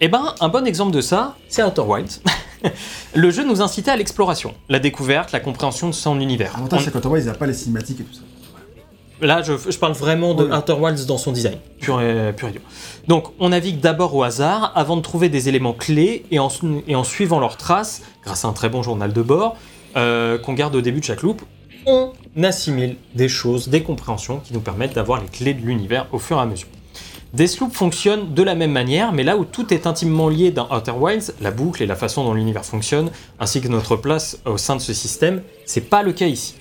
Eh 0.00 0.08
ben, 0.08 0.34
un 0.40 0.48
bon 0.48 0.66
exemple 0.66 0.92
de 0.92 1.00
ça, 1.00 1.36
c'est 1.48 1.62
Outer 1.62 1.82
Wilds. 1.82 2.20
le 3.14 3.30
jeu 3.30 3.44
nous 3.44 3.60
incitait 3.62 3.90
à 3.90 3.96
l'exploration, 3.96 4.54
la 4.68 4.78
découverte, 4.78 5.32
la 5.32 5.40
compréhension 5.40 5.88
de 5.88 5.94
son 5.94 6.20
univers. 6.20 6.52
L'avantage, 6.54 6.84
c'est 6.84 6.90
qu'Outer 6.92 7.08
Wilds, 7.08 7.24
il 7.26 7.30
n'y 7.30 7.34
a 7.36 7.38
pas 7.38 7.46
les 7.46 7.54
cinématiques 7.54 8.00
et 8.00 8.04
tout 8.04 8.14
ça. 8.14 8.20
Là, 9.20 9.42
je, 9.42 9.52
je 9.68 9.76
parle 9.78 9.94
vraiment 9.94 10.34
de 10.34 10.44
Oui. 10.44 10.56
Outer 10.56 10.74
Wilds 10.74 11.06
dans 11.06 11.18
son 11.18 11.32
design, 11.32 11.58
pur 11.80 12.00
et, 12.00 12.32
pur 12.32 12.48
et 12.48 12.52
dur. 12.52 12.60
Donc, 13.08 13.32
on 13.40 13.48
navigue 13.48 13.80
d'abord 13.80 14.14
au 14.14 14.22
hasard 14.22 14.70
avant 14.76 14.96
de 14.96 15.02
trouver 15.02 15.28
des 15.28 15.48
éléments 15.48 15.72
clés 15.72 16.24
et 16.30 16.38
en, 16.38 16.48
su- 16.48 16.84
et 16.86 16.94
en 16.94 17.02
suivant 17.02 17.40
leurs 17.40 17.56
traces, 17.56 18.02
grâce 18.24 18.44
à 18.44 18.48
un 18.48 18.52
très 18.52 18.68
bon 18.68 18.82
journal 18.84 19.12
de 19.12 19.22
bord 19.22 19.56
euh, 19.96 20.38
qu'on 20.38 20.52
garde 20.52 20.76
au 20.76 20.80
début 20.82 21.00
de 21.00 21.04
chaque 21.04 21.22
loop, 21.22 21.42
on 21.86 22.12
assimile 22.44 22.94
des 23.16 23.28
choses, 23.28 23.68
des 23.68 23.82
compréhensions 23.82 24.38
qui 24.38 24.52
nous 24.52 24.60
permettent 24.60 24.94
d'avoir 24.94 25.20
les 25.20 25.26
clés 25.26 25.54
de 25.54 25.66
l'univers 25.66 26.06
au 26.12 26.18
fur 26.20 26.36
et 26.38 26.40
à 26.42 26.46
mesure. 26.46 26.68
Deathloop 27.34 27.74
fonctionne 27.74 28.32
de 28.32 28.42
la 28.42 28.54
même 28.54 28.72
manière, 28.72 29.12
mais 29.12 29.22
là 29.22 29.36
où 29.36 29.44
tout 29.44 29.74
est 29.74 29.86
intimement 29.86 30.30
lié 30.30 30.50
dans 30.50 30.74
Outer 30.74 30.92
Wilds, 30.92 31.34
la 31.42 31.50
boucle 31.50 31.82
et 31.82 31.86
la 31.86 31.94
façon 31.94 32.24
dont 32.24 32.32
l'univers 32.32 32.64
fonctionne, 32.64 33.10
ainsi 33.38 33.60
que 33.60 33.68
notre 33.68 33.96
place 33.96 34.38
au 34.46 34.56
sein 34.56 34.76
de 34.76 34.80
ce 34.80 34.94
système, 34.94 35.42
c'est 35.66 35.82
pas 35.82 36.02
le 36.02 36.12
cas 36.12 36.26
ici. 36.26 36.54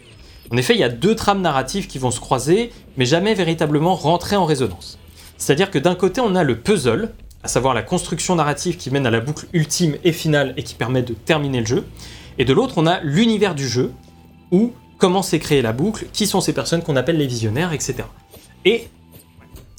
En 0.52 0.58
effet, 0.58 0.74
il 0.74 0.80
y 0.80 0.84
a 0.84 0.90
deux 0.90 1.16
trames 1.16 1.42
narratives 1.42 1.88
qui 1.88 2.00
vont 2.00 2.12
se 2.12 2.20
croiser, 2.20 2.72
mais 2.98 3.06
jamais 3.06 3.34
véritablement 3.34 3.96
rentrer 3.96 4.36
en 4.36 4.46
résonance. 4.46 5.00
C'est-à-dire 5.38 5.72
que 5.72 5.80
d'un 5.80 5.96
côté, 5.96 6.20
on 6.20 6.36
a 6.36 6.44
le 6.44 6.60
puzzle, 6.60 7.14
à 7.44 7.48
savoir 7.48 7.74
la 7.74 7.84
construction 7.84 8.36
narrative 8.36 8.76
qui 8.76 8.92
mène 8.92 9.06
à 9.06 9.12
la 9.12 9.22
boucle 9.22 9.48
ultime 9.54 9.96
et 10.04 10.12
finale 10.12 10.54
et 10.58 10.64
qui 10.64 10.76
permet 10.76 11.02
de 11.02 11.14
terminer 11.14 11.62
le 11.62 11.66
jeu, 11.66 11.86
et 12.40 12.46
de 12.46 12.54
l'autre, 12.54 12.74
on 12.78 12.88
a 12.88 13.00
l'univers 13.02 13.56
du 13.56 13.68
jeu, 13.68 13.94
où 14.52 14.74
comment 14.98 15.22
s'est 15.22 15.40
créée 15.40 15.62
la 15.62 15.72
boucle, 15.72 16.08
qui 16.12 16.28
sont 16.28 16.42
ces 16.42 16.54
personnes 16.54 16.82
qu'on 16.82 16.98
appelle 16.98 17.18
les 17.18 17.28
visionnaires, 17.28 17.72
etc. 17.72 18.04
Et 18.66 18.90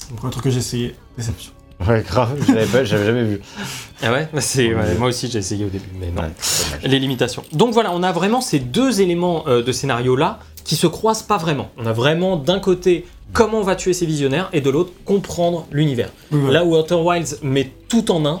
Donc, 0.09 0.19
un 0.23 0.29
truc 0.29 0.43
que 0.43 0.49
j'ai 0.49 0.59
essayé, 0.59 0.95
déception. 1.17 1.51
Ouais, 1.87 2.03
grave, 2.05 2.37
je 2.45 2.51
l'avais 2.53 2.65
pas- 2.65 2.83
j'avais 2.83 3.05
jamais 3.05 3.23
vu. 3.23 3.39
ah 4.03 4.11
ouais, 4.11 4.27
bah 4.33 4.41
c'est 4.41 4.73
ouais, 4.75 4.95
moi 4.97 5.07
aussi 5.07 5.29
j'ai 5.31 5.39
essayé 5.39 5.63
au 5.63 5.69
début, 5.69 5.89
mais 5.97 6.11
non. 6.11 6.23
Ouais, 6.23 6.31
c'est 6.39 6.85
les 6.87 6.99
limitations. 6.99 7.41
Donc 7.53 7.71
voilà, 7.73 7.93
on 7.93 8.03
a 8.03 8.11
vraiment 8.11 8.41
ces 8.41 8.59
deux 8.59 8.99
éléments 8.99 9.45
euh, 9.47 9.63
de 9.63 9.71
scénario 9.71 10.17
là 10.17 10.39
qui 10.65 10.75
se 10.75 10.87
croisent 10.87 11.23
pas 11.23 11.37
vraiment. 11.37 11.69
On 11.77 11.85
a 11.85 11.93
vraiment 11.93 12.35
d'un 12.35 12.59
côté 12.59 13.05
comment 13.31 13.59
on 13.59 13.63
va 13.63 13.77
tuer 13.77 13.93
ces 13.93 14.05
visionnaires 14.05 14.49
et 14.51 14.59
de 14.59 14.69
l'autre 14.69 14.91
comprendre 15.05 15.67
l'univers. 15.71 16.09
Oui. 16.33 16.51
Là 16.51 16.65
où 16.65 16.75
Outer 16.77 16.95
Wilds 16.95 17.37
met 17.43 17.71
tout 17.87 18.11
en 18.11 18.25
un, 18.25 18.39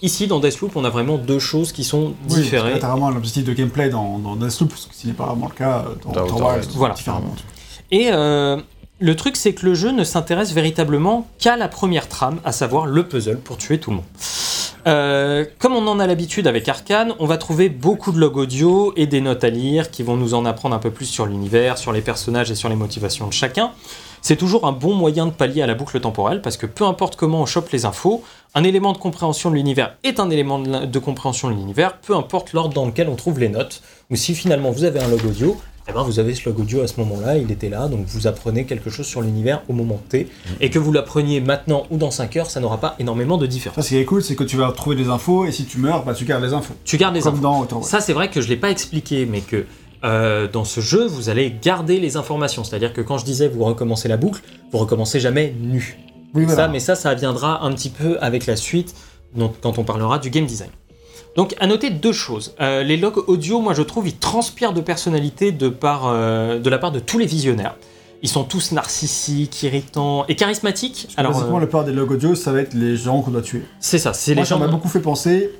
ici 0.00 0.28
dans 0.28 0.38
Deathloop 0.38 0.76
on 0.76 0.84
a 0.84 0.90
vraiment 0.90 1.18
deux 1.18 1.40
choses 1.40 1.72
qui 1.72 1.82
sont 1.82 2.14
Oui, 2.30 2.36
différées. 2.42 2.78
t'as 2.78 2.90
vraiment 2.90 3.10
l'objectif 3.10 3.42
de 3.44 3.54
gameplay 3.54 3.88
dans, 3.88 4.20
dans 4.20 4.36
Deathloop, 4.36 4.72
ce 4.76 4.86
qui 4.86 5.08
n'est 5.08 5.14
pas 5.14 5.26
vraiment 5.26 5.48
le 5.48 5.54
cas 5.54 5.84
euh, 5.88 5.94
dans 6.04 6.12
Dans 6.12 6.22
Outer 6.26 6.32
Outer 6.34 6.42
Wilds, 6.44 6.54
Wilds. 6.66 6.76
Voilà. 6.76 6.94
différemment. 6.94 7.34
Et 7.90 8.08
euh, 8.12 8.58
le 9.00 9.14
truc, 9.14 9.36
c'est 9.36 9.52
que 9.54 9.64
le 9.64 9.74
jeu 9.74 9.92
ne 9.92 10.04
s'intéresse 10.04 10.52
véritablement 10.52 11.26
qu'à 11.38 11.56
la 11.56 11.68
première 11.68 12.08
trame, 12.08 12.40
à 12.44 12.52
savoir 12.52 12.86
le 12.86 13.06
puzzle 13.06 13.38
pour 13.38 13.56
tuer 13.56 13.78
tout 13.78 13.90
le 13.90 13.96
monde. 13.96 14.04
Euh, 14.86 15.44
comme 15.58 15.74
on 15.74 15.86
en 15.86 16.00
a 16.00 16.06
l'habitude 16.06 16.46
avec 16.46 16.68
Arkane, 16.68 17.14
on 17.18 17.26
va 17.26 17.36
trouver 17.36 17.68
beaucoup 17.68 18.10
de 18.10 18.18
logs 18.18 18.36
audio 18.36 18.92
et 18.96 19.06
des 19.06 19.20
notes 19.20 19.44
à 19.44 19.50
lire 19.50 19.90
qui 19.90 20.02
vont 20.02 20.16
nous 20.16 20.34
en 20.34 20.44
apprendre 20.44 20.74
un 20.74 20.78
peu 20.78 20.90
plus 20.90 21.06
sur 21.06 21.26
l'univers, 21.26 21.78
sur 21.78 21.92
les 21.92 22.00
personnages 22.00 22.50
et 22.50 22.54
sur 22.54 22.68
les 22.68 22.76
motivations 22.76 23.26
de 23.26 23.32
chacun. 23.32 23.72
C'est 24.22 24.36
toujours 24.36 24.66
un 24.66 24.72
bon 24.72 24.94
moyen 24.94 25.26
de 25.26 25.30
pallier 25.30 25.62
à 25.62 25.66
la 25.66 25.74
boucle 25.74 26.00
temporelle 26.00 26.42
parce 26.42 26.56
que 26.56 26.66
peu 26.66 26.84
importe 26.84 27.16
comment 27.16 27.42
on 27.42 27.46
chope 27.46 27.70
les 27.70 27.84
infos, 27.84 28.24
un 28.54 28.64
élément 28.64 28.92
de 28.92 28.98
compréhension 28.98 29.50
de 29.50 29.56
l'univers 29.56 29.96
est 30.02 30.20
un 30.20 30.30
élément 30.30 30.58
de, 30.58 30.98
compréhension 30.98 31.50
de 31.50 31.54
l'univers, 31.54 31.98
peu 31.98 32.16
importe 32.16 32.52
l'ordre 32.52 32.74
dans 32.74 32.86
lequel 32.86 33.08
on 33.08 33.16
trouve 33.16 33.38
les 33.38 33.48
notes. 33.48 33.82
Ou 34.10 34.16
si 34.16 34.34
finalement 34.34 34.70
vous 34.70 34.84
avez 34.84 35.00
un 35.00 35.08
log 35.08 35.24
audio, 35.24 35.56
eh 35.88 35.92
ben 35.92 36.02
vous 36.02 36.18
avez 36.18 36.34
ce 36.34 36.48
log 36.48 36.60
audio 36.60 36.82
à 36.82 36.86
ce 36.86 37.00
moment-là, 37.00 37.38
il 37.38 37.50
était 37.50 37.70
là, 37.70 37.88
donc 37.88 38.04
vous 38.06 38.26
apprenez 38.26 38.64
quelque 38.66 38.90
chose 38.90 39.06
sur 39.06 39.22
l'univers 39.22 39.62
au 39.68 39.72
moment 39.72 40.00
T. 40.08 40.28
Et 40.60 40.68
que 40.70 40.78
vous 40.78 40.92
l'appreniez 40.92 41.40
maintenant 41.40 41.86
ou 41.90 41.96
dans 41.96 42.10
5 42.10 42.36
heures, 42.36 42.50
ça 42.50 42.60
n'aura 42.60 42.78
pas 42.78 42.94
énormément 42.98 43.38
de 43.38 43.46
différence. 43.46 43.76
Ça, 43.76 43.82
ce 43.82 43.88
qui 43.88 43.96
est 43.96 44.04
cool, 44.04 44.22
c'est 44.22 44.36
que 44.36 44.44
tu 44.44 44.56
vas 44.56 44.70
trouver 44.72 44.96
des 44.96 45.08
infos, 45.08 45.46
et 45.46 45.52
si 45.52 45.64
tu 45.64 45.78
meurs, 45.78 46.04
bah 46.04 46.12
tu 46.14 46.24
gardes 46.26 46.42
les 46.44 46.52
infos. 46.52 46.74
Tu 46.84 46.98
gardes 46.98 47.14
les 47.14 47.22
Comme 47.22 47.44
infos. 47.44 47.66
dans. 47.70 47.82
Ça, 47.82 48.00
c'est 48.00 48.12
vrai 48.12 48.28
que 48.30 48.40
je 48.40 48.48
l'ai 48.48 48.56
pas 48.56 48.70
expliqué, 48.70 49.24
mais 49.24 49.40
que 49.40 49.64
euh, 50.04 50.46
dans 50.46 50.64
ce 50.64 50.80
jeu, 50.80 51.06
vous 51.06 51.30
allez 51.30 51.54
garder 51.62 51.98
les 51.98 52.16
informations. 52.16 52.64
C'est-à-dire 52.64 52.92
que 52.92 53.00
quand 53.00 53.18
je 53.18 53.24
disais 53.24 53.48
vous 53.48 53.64
recommencez 53.64 54.08
la 54.08 54.16
boucle, 54.16 54.42
vous 54.70 54.78
recommencez 54.78 55.20
jamais 55.20 55.54
nu. 55.58 55.98
Oui, 56.34 56.44
voilà. 56.44 56.64
Ça, 56.64 56.68
mais 56.68 56.80
ça, 56.80 56.94
ça 56.94 57.14
viendra 57.14 57.64
un 57.64 57.72
petit 57.72 57.88
peu 57.90 58.18
avec 58.20 58.46
la 58.46 58.56
suite, 58.56 58.94
donc, 59.34 59.54
quand 59.62 59.78
on 59.78 59.84
parlera 59.84 60.18
du 60.18 60.28
game 60.30 60.44
design. 60.44 60.70
Donc, 61.38 61.54
à 61.60 61.68
noter 61.68 61.90
deux 61.90 62.12
choses. 62.12 62.56
Euh, 62.60 62.82
les 62.82 62.96
logs 62.96 63.22
audio, 63.28 63.60
moi, 63.60 63.72
je 63.72 63.82
trouve, 63.82 64.08
ils 64.08 64.16
transpirent 64.16 64.72
de 64.72 64.80
personnalité 64.80 65.52
de, 65.52 65.68
par, 65.68 66.08
euh, 66.08 66.58
de 66.58 66.68
la 66.68 66.78
part 66.78 66.90
de 66.90 66.98
tous 66.98 67.16
les 67.16 67.26
visionnaires. 67.26 67.76
Ils 68.24 68.28
sont 68.28 68.42
tous 68.42 68.72
narcissiques, 68.72 69.62
irritants 69.62 70.24
et 70.26 70.34
charismatiques. 70.34 71.06
Alors, 71.16 71.30
Alors, 71.30 71.38
Basiquement, 71.42 71.58
euh, 71.58 71.60
la 71.60 71.66
plupart 71.68 71.84
des 71.84 71.92
logs 71.92 72.10
audio, 72.10 72.34
ça 72.34 72.50
va 72.50 72.60
être 72.60 72.74
les 72.74 72.96
gens 72.96 73.22
qu'on 73.22 73.30
doit 73.30 73.42
tuer. 73.42 73.62
c'est 73.78 73.98
ça, 73.98 74.12
c'est 74.14 74.34
Moi, 74.34 74.42
les 74.42 74.48
ça 74.48 74.56
gens. 74.56 74.58
m'a 74.58 74.66
beaucoup 74.66 74.88
fait 74.88 74.98
penser, 74.98 75.50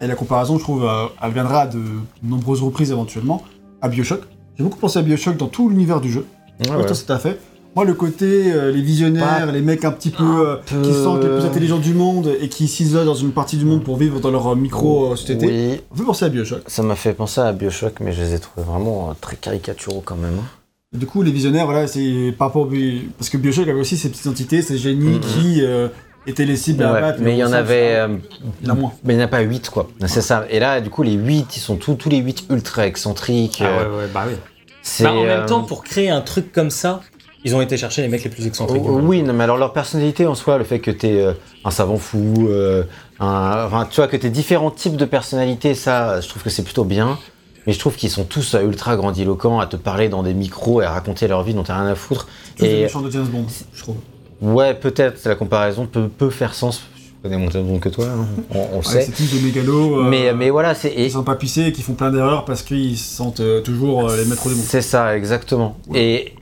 et 0.00 0.06
la 0.06 0.14
comparaison, 0.14 0.56
je 0.56 0.62
trouve, 0.62 0.84
euh, 0.84 1.06
elle 1.20 1.32
viendra 1.32 1.62
à 1.62 1.66
de 1.66 1.82
nombreuses 2.22 2.62
reprises 2.62 2.92
éventuellement, 2.92 3.42
à 3.82 3.88
Bioshock. 3.88 4.20
J'ai 4.56 4.62
beaucoup 4.62 4.78
pensé 4.78 5.00
à 5.00 5.02
Bioshock 5.02 5.36
dans 5.36 5.48
tout 5.48 5.68
l'univers 5.68 6.00
du 6.00 6.12
jeu. 6.12 6.26
Ouais, 6.60 6.70
Ouais, 6.76 6.86
toi, 6.86 6.94
c'est 6.94 7.06
tout 7.06 7.12
à 7.12 7.18
fait. 7.18 7.40
Moi, 7.76 7.84
le 7.84 7.94
côté, 7.94 8.52
euh, 8.52 8.70
les 8.70 8.80
visionnaires, 8.82 9.46
Pas 9.46 9.52
les 9.52 9.60
mecs 9.60 9.84
un 9.84 9.90
petit 9.90 10.10
peu, 10.10 10.22
euh, 10.48 10.56
peu. 10.64 10.80
qui 10.82 10.92
se 10.92 11.02
sentent 11.02 11.22
les 11.24 11.28
plus 11.28 11.44
intelligents 11.44 11.78
du 11.78 11.92
monde 11.94 12.30
et 12.40 12.48
qui 12.48 12.68
s'isolent 12.68 13.04
dans 13.06 13.14
une 13.14 13.32
partie 13.32 13.56
du 13.56 13.64
monde 13.64 13.82
pour 13.82 13.96
vivre 13.96 14.20
dans 14.20 14.30
leur 14.30 14.46
euh, 14.52 14.54
micro-société. 14.54 15.46
Oui, 15.46 15.80
On 15.90 15.96
peut 15.96 16.04
penser 16.04 16.24
à 16.24 16.28
Bioshock. 16.28 16.62
ça 16.68 16.82
m'a 16.84 16.94
fait 16.94 17.12
penser 17.14 17.40
à 17.40 17.52
Bioshock, 17.52 17.94
mais 18.00 18.12
je 18.12 18.22
les 18.22 18.34
ai 18.34 18.38
trouvés 18.38 18.64
vraiment 18.66 19.10
euh, 19.10 19.14
très 19.20 19.36
caricaturaux 19.36 20.02
quand 20.04 20.16
même. 20.16 20.34
hein. 20.38 20.96
Du 20.96 21.06
coup, 21.06 21.22
les 21.22 21.32
visionnaires, 21.32 21.64
voilà, 21.64 21.88
c'est 21.88 22.32
par 22.38 22.48
rapport 22.48 22.62
au 22.62 22.70
Parce 23.18 23.28
que 23.28 23.36
Bioshock 23.38 23.66
avait 23.66 23.80
aussi 23.80 23.96
ses 23.96 24.08
petites 24.08 24.28
entités, 24.28 24.62
ces 24.62 24.78
génies 24.78 25.18
qui 25.18 25.60
euh, 25.64 25.88
étaient 26.28 26.44
les 26.44 26.56
cibles 26.56 26.84
à 26.84 26.94
abattre. 26.94 27.18
mais 27.20 27.32
il 27.32 27.38
y 27.38 27.44
en 27.44 27.52
avait. 27.52 27.96
s'en- 27.96 28.12
euh, 28.12 28.16
Il 28.62 28.68
y 28.68 28.70
en 28.70 28.74
a 28.74 28.76
moins. 28.78 28.92
Mais 29.02 29.14
il 29.14 29.16
n'y 29.16 29.22
en 29.24 29.26
a 29.26 29.28
pas 29.28 29.40
8, 29.40 29.70
quoi. 29.70 29.88
C'est 30.06 30.20
ça. 30.22 30.46
Et 30.48 30.60
là, 30.60 30.80
du 30.80 30.90
coup, 30.90 31.02
les 31.02 31.14
8, 31.14 31.56
ils 31.56 31.60
sont 31.60 31.74
tous, 31.74 31.94
tous 31.94 32.08
les 32.08 32.18
8 32.18 32.44
ultra 32.50 32.86
excentriques. 32.86 33.58
Ah 33.60 33.64
euh, 33.66 33.90
ouais, 33.90 33.96
ouais, 34.04 34.08
bah 34.14 34.26
oui. 34.28 34.34
c'est, 34.82 35.02
Bah, 35.02 35.12
en 35.14 35.24
même 35.24 35.46
temps, 35.46 35.64
pour 35.64 35.82
créer 35.82 36.10
un 36.10 36.20
truc 36.20 36.52
comme 36.52 36.70
ça, 36.70 37.00
ils 37.44 37.54
ont 37.54 37.60
été 37.60 37.76
chercher 37.76 38.02
les 38.02 38.08
mecs 38.08 38.24
les 38.24 38.30
plus 38.30 38.46
excentriques. 38.46 38.82
Oh, 38.84 39.00
oui, 39.02 39.22
non, 39.22 39.32
mais 39.34 39.44
alors 39.44 39.56
leur 39.58 39.72
personnalité 39.72 40.26
en 40.26 40.34
soi, 40.34 40.58
le 40.58 40.64
fait 40.64 40.80
que 40.80 40.90
tu 40.90 41.06
es 41.06 41.26
un 41.64 41.70
savant 41.70 41.98
fou, 41.98 42.46
euh, 42.48 42.84
un, 43.20 43.64
enfin, 43.66 43.86
tu 43.90 43.96
vois, 43.96 44.08
que 44.08 44.16
tu 44.16 44.30
différents 44.30 44.70
types 44.70 44.96
de 44.96 45.04
personnalités, 45.04 45.74
ça, 45.74 46.20
je 46.20 46.28
trouve 46.28 46.42
que 46.42 46.50
c'est 46.50 46.62
plutôt 46.64 46.84
bien. 46.84 47.18
Mais 47.66 47.72
je 47.72 47.78
trouve 47.78 47.96
qu'ils 47.96 48.10
sont 48.10 48.24
tous 48.24 48.54
euh, 48.54 48.60
ultra 48.62 48.94
grandiloquents 48.94 49.58
à 49.58 49.66
te 49.66 49.76
parler 49.76 50.10
dans 50.10 50.22
des 50.22 50.34
micros 50.34 50.82
et 50.82 50.84
à 50.84 50.90
raconter 50.90 51.28
leur 51.28 51.42
vie 51.42 51.54
dont 51.54 51.62
t'as 51.62 51.80
rien 51.80 51.90
à 51.90 51.94
foutre. 51.94 52.26
Tous 52.58 52.64
les 52.64 52.70
Et 52.70 52.82
méchants 52.82 53.00
de 53.00 53.10
James 53.10 53.24
Bond, 53.26 53.46
je 53.72 53.82
trouve. 53.82 53.96
ouais, 54.42 54.74
peut-être 54.74 55.24
la 55.26 55.34
comparaison 55.34 55.86
peut, 55.86 56.08
peut 56.08 56.28
faire 56.30 56.52
sens. 56.54 56.82
Je 56.98 57.30
connais 57.30 57.38
mon 57.42 57.50
James 57.50 57.64
Bond 57.66 57.78
que 57.78 57.88
toi, 57.88 58.04
hein, 58.04 58.26
on, 58.50 58.58
on 58.58 58.68
le 58.72 58.76
Ouais, 58.76 58.82
sait. 58.82 59.02
c'est 59.02 59.12
tous 59.12 59.32
des 59.32 59.40
mégalos. 59.40 60.00
euh, 60.00 60.02
mais, 60.10 60.34
mais 60.34 60.50
voilà, 60.50 60.74
c'est. 60.74 60.92
Ils 60.94 61.10
sont 61.10 61.24
pas 61.24 61.36
pissés 61.36 61.62
et 61.68 61.72
qui 61.72 61.80
font 61.80 61.94
plein 61.94 62.10
d'erreurs 62.10 62.44
parce 62.44 62.60
qu'ils 62.60 62.98
se 62.98 63.16
sentent 63.16 63.40
euh, 63.40 63.62
toujours 63.62 64.10
euh, 64.10 64.16
les 64.18 64.26
maîtres 64.26 64.46
du 64.46 64.54
monde. 64.54 64.64
C'est 64.68 64.82
ça, 64.82 65.16
exactement. 65.16 65.78
Ouais. 65.88 66.00
Et, 66.02 66.34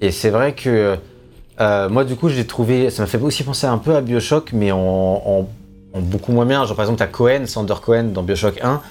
et 0.00 0.10
c'est 0.10 0.30
vrai 0.30 0.54
que 0.54 0.96
euh, 1.60 1.88
moi, 1.88 2.04
du 2.04 2.16
coup, 2.16 2.28
j'ai 2.28 2.46
trouvé. 2.46 2.90
Ça 2.90 3.02
m'a 3.02 3.06
fait 3.06 3.18
aussi 3.18 3.42
penser 3.42 3.66
un 3.66 3.78
peu 3.78 3.94
à 3.96 4.00
Bioshock, 4.00 4.52
mais 4.52 4.72
en, 4.72 4.78
en- 4.78 5.48
en 5.94 6.00
beaucoup 6.00 6.32
moins 6.32 6.44
bien. 6.44 6.64
Genre, 6.66 6.76
par 6.76 6.84
exemple, 6.84 6.98
t'as 6.98 7.06
Cohen, 7.06 7.46
Sander 7.46 7.74
Cohen 7.82 8.10
dans 8.12 8.22
Bioshock 8.22 8.60
1, 8.62 8.82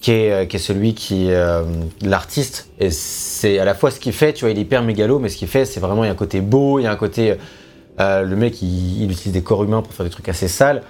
qui 0.00 0.10
est, 0.12 0.32
euh, 0.32 0.44
qui 0.46 0.56
est 0.56 0.60
celui 0.60 0.94
qui 0.94 1.28
est 1.28 1.34
euh, 1.34 1.62
l'artiste. 2.02 2.68
Et 2.80 2.90
c'est 2.90 3.58
à 3.60 3.64
la 3.64 3.74
fois 3.74 3.90
ce 3.92 4.00
qu'il 4.00 4.12
fait, 4.12 4.32
tu 4.32 4.44
vois, 4.44 4.50
il 4.50 4.58
est 4.58 4.62
hyper 4.62 4.82
mégalo, 4.82 5.18
mais 5.20 5.28
ce 5.28 5.36
qu'il 5.36 5.46
fait, 5.48 5.64
c'est 5.64 5.78
vraiment, 5.80 6.02
il 6.02 6.08
y 6.08 6.10
a 6.10 6.12
un 6.12 6.16
côté 6.16 6.40
beau, 6.40 6.80
il 6.80 6.82
y 6.82 6.86
a 6.86 6.90
un 6.90 6.96
côté. 6.96 7.36
euh, 8.00 8.22
le 8.22 8.34
mec, 8.36 8.60
il, 8.62 9.02
il 9.04 9.10
utilise 9.12 9.32
des 9.32 9.42
corps 9.42 9.62
humains 9.62 9.82
pour 9.82 9.92
faire 9.92 10.04
des 10.04 10.10
trucs 10.10 10.28
assez 10.28 10.48
sales. 10.48 10.82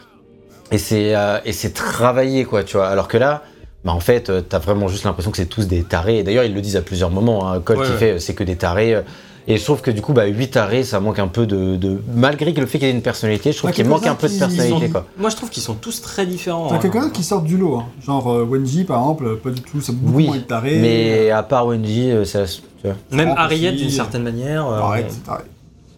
Et 0.71 0.79
c'est 0.79 1.13
et 1.45 1.53
c'est 1.53 1.75
travaillé, 1.75 2.45
quoi, 2.47 2.65
tu 2.65 2.77
vois. 2.79 2.89
Alors 2.89 3.09
que 3.09 3.19
là. 3.19 3.43
Bah 3.85 3.93
en 3.93 4.01
fait, 4.01 4.33
t'as 4.49 4.59
vraiment 4.59 4.89
juste 4.89 5.05
l'impression 5.05 5.31
que 5.31 5.37
c'est 5.37 5.45
tous 5.45 5.67
des 5.69 5.83
tarés. 5.83 6.21
Et 6.21 6.23
d'ailleurs, 6.23 6.45
ils 6.45 6.55
le 6.55 6.63
disent 6.63 6.77
à 6.77 6.81
plusieurs 6.81 7.11
moments. 7.11 7.53
Hein. 7.53 7.57
Ouais, 7.59 7.75
qui 7.75 7.81
ouais. 7.83 7.99
fait, 7.99 8.19
c'est 8.19 8.33
que 8.33 8.43
des 8.43 8.57
tarés. 8.57 9.03
Et 9.47 9.59
je 9.59 9.65
trouve 9.65 9.83
que 9.83 9.91
du 9.91 10.01
coup, 10.01 10.15
bah, 10.15 10.25
8 10.25 10.49
tarés, 10.53 10.85
ça 10.85 11.01
manque 11.01 11.19
un 11.19 11.29
peu 11.29 11.47
de. 11.47 11.77
de- 11.77 12.01
Malgré 12.15 12.55
que 12.55 12.61
le 12.61 12.67
fait 12.67 12.79
qu'il 12.79 12.89
ait 12.89 12.93
une 12.93 13.03
personnalité, 13.03 13.53
je 13.53 13.59
trouve 13.59 13.69
Ouais, 13.71 13.75
qu'il 13.77 13.87
manque 13.87 14.07
un 14.07 14.15
peu 14.15 14.29
de 14.29 14.39
personnalité, 14.39 14.87
sont- 14.87 14.91
quoi. 14.93 15.07
Moi, 15.19 15.29
je 15.29 15.37
trouve 15.37 15.51
qu'ils 15.51 15.63
sont 15.63 15.75
tous 15.75 16.01
très 16.01 16.25
différents. 16.25 16.69
T'as 16.69 16.77
hein. 16.77 16.79
quelqu'un 16.79 17.11
qui 17.11 17.23
sort 17.23 17.43
du 17.43 17.59
lot, 17.59 17.77
hein. 17.77 17.85
genre 18.05 18.33
euh, 18.33 18.45
Wenji 18.45 18.85
par 18.85 19.01
exemple, 19.01 19.37
pas 19.37 19.51
du 19.51 19.61
tout, 19.61 19.81
c'est 19.83 19.95
beaucoup 19.95 20.17
Oui, 20.17 20.27
moins 20.29 20.39
taré. 20.39 20.79
Mais 20.81 21.31
à 21.31 21.43
part 21.43 21.67
Wenji, 21.67 22.11
euh, 22.11 22.25
ça. 22.25 22.45
tu 22.47 22.63
vois. 22.85 22.95
Même 23.11 23.35
Harriet, 23.37 23.73
d'une 23.73 23.91
certaine 23.91 24.23
manière. 24.23 24.67
euh, 24.67 24.79
Arrête, 24.81 25.07
c'est 25.11 25.25
taré. 25.25 25.43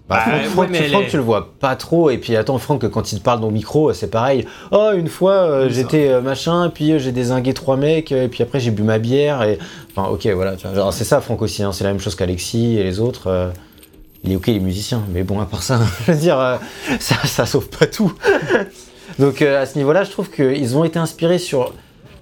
Bah, 0.08 0.20
Franck, 0.20 0.34
ouais, 0.34 0.44
Franck, 0.44 0.68
mais 0.70 0.78
tu, 0.84 0.88
Franck, 0.90 1.02
est- 1.04 1.08
tu 1.08 1.16
le 1.16 1.22
vois 1.22 1.52
pas 1.58 1.74
trop. 1.74 2.10
Et 2.10 2.18
puis 2.18 2.36
attends, 2.36 2.58
Franck, 2.58 2.88
quand 2.90 3.10
il 3.12 3.18
te 3.18 3.24
parle 3.24 3.40
dans 3.40 3.48
le 3.48 3.52
micro, 3.52 3.92
c'est 3.92 4.06
pareil. 4.10 4.46
Oh, 4.70 4.90
une 4.94 5.08
fois, 5.08 5.32
euh, 5.32 5.68
j'étais 5.68 6.08
euh, 6.08 6.20
machin, 6.20 6.70
puis 6.72 6.92
euh, 6.92 6.98
j'ai 7.00 7.10
désingué 7.10 7.54
trois 7.54 7.76
mecs, 7.76 8.12
et 8.12 8.28
puis 8.28 8.42
après 8.44 8.60
j'ai 8.60 8.70
bu 8.70 8.82
ma 8.82 8.98
bière. 8.98 9.42
Et... 9.42 9.58
Enfin, 9.96 10.08
ok, 10.08 10.26
voilà. 10.28 10.54
C'est 10.92 11.04
ça, 11.04 11.20
Franck 11.20 11.42
aussi. 11.42 11.62
hein, 11.64 11.72
c'est 11.72 11.82
la 11.84 11.90
même 11.90 12.00
chose 12.00 12.14
qu'Alexis 12.14 12.78
et 12.78 12.84
les 12.84 13.00
autres. 13.00 13.50
Il 14.24 14.32
est 14.32 14.36
ok, 14.36 14.48
il 14.48 14.56
est 14.56 14.60
musicien. 14.60 15.02
Mais 15.12 15.22
bon, 15.24 15.40
à 15.40 15.44
part 15.46 15.62
ça, 15.64 15.78
je 16.06 16.12
veux 16.12 16.18
dire, 16.18 16.58
ça, 17.00 17.16
ça 17.24 17.44
sauve 17.46 17.68
pas 17.68 17.86
tout. 17.86 18.12
Donc 19.18 19.42
à 19.42 19.66
ce 19.66 19.76
niveau-là, 19.78 20.04
je 20.04 20.10
trouve 20.10 20.30
qu'ils 20.30 20.76
ont 20.76 20.84
été 20.84 20.98
inspirés 20.98 21.38
sur, 21.38 21.72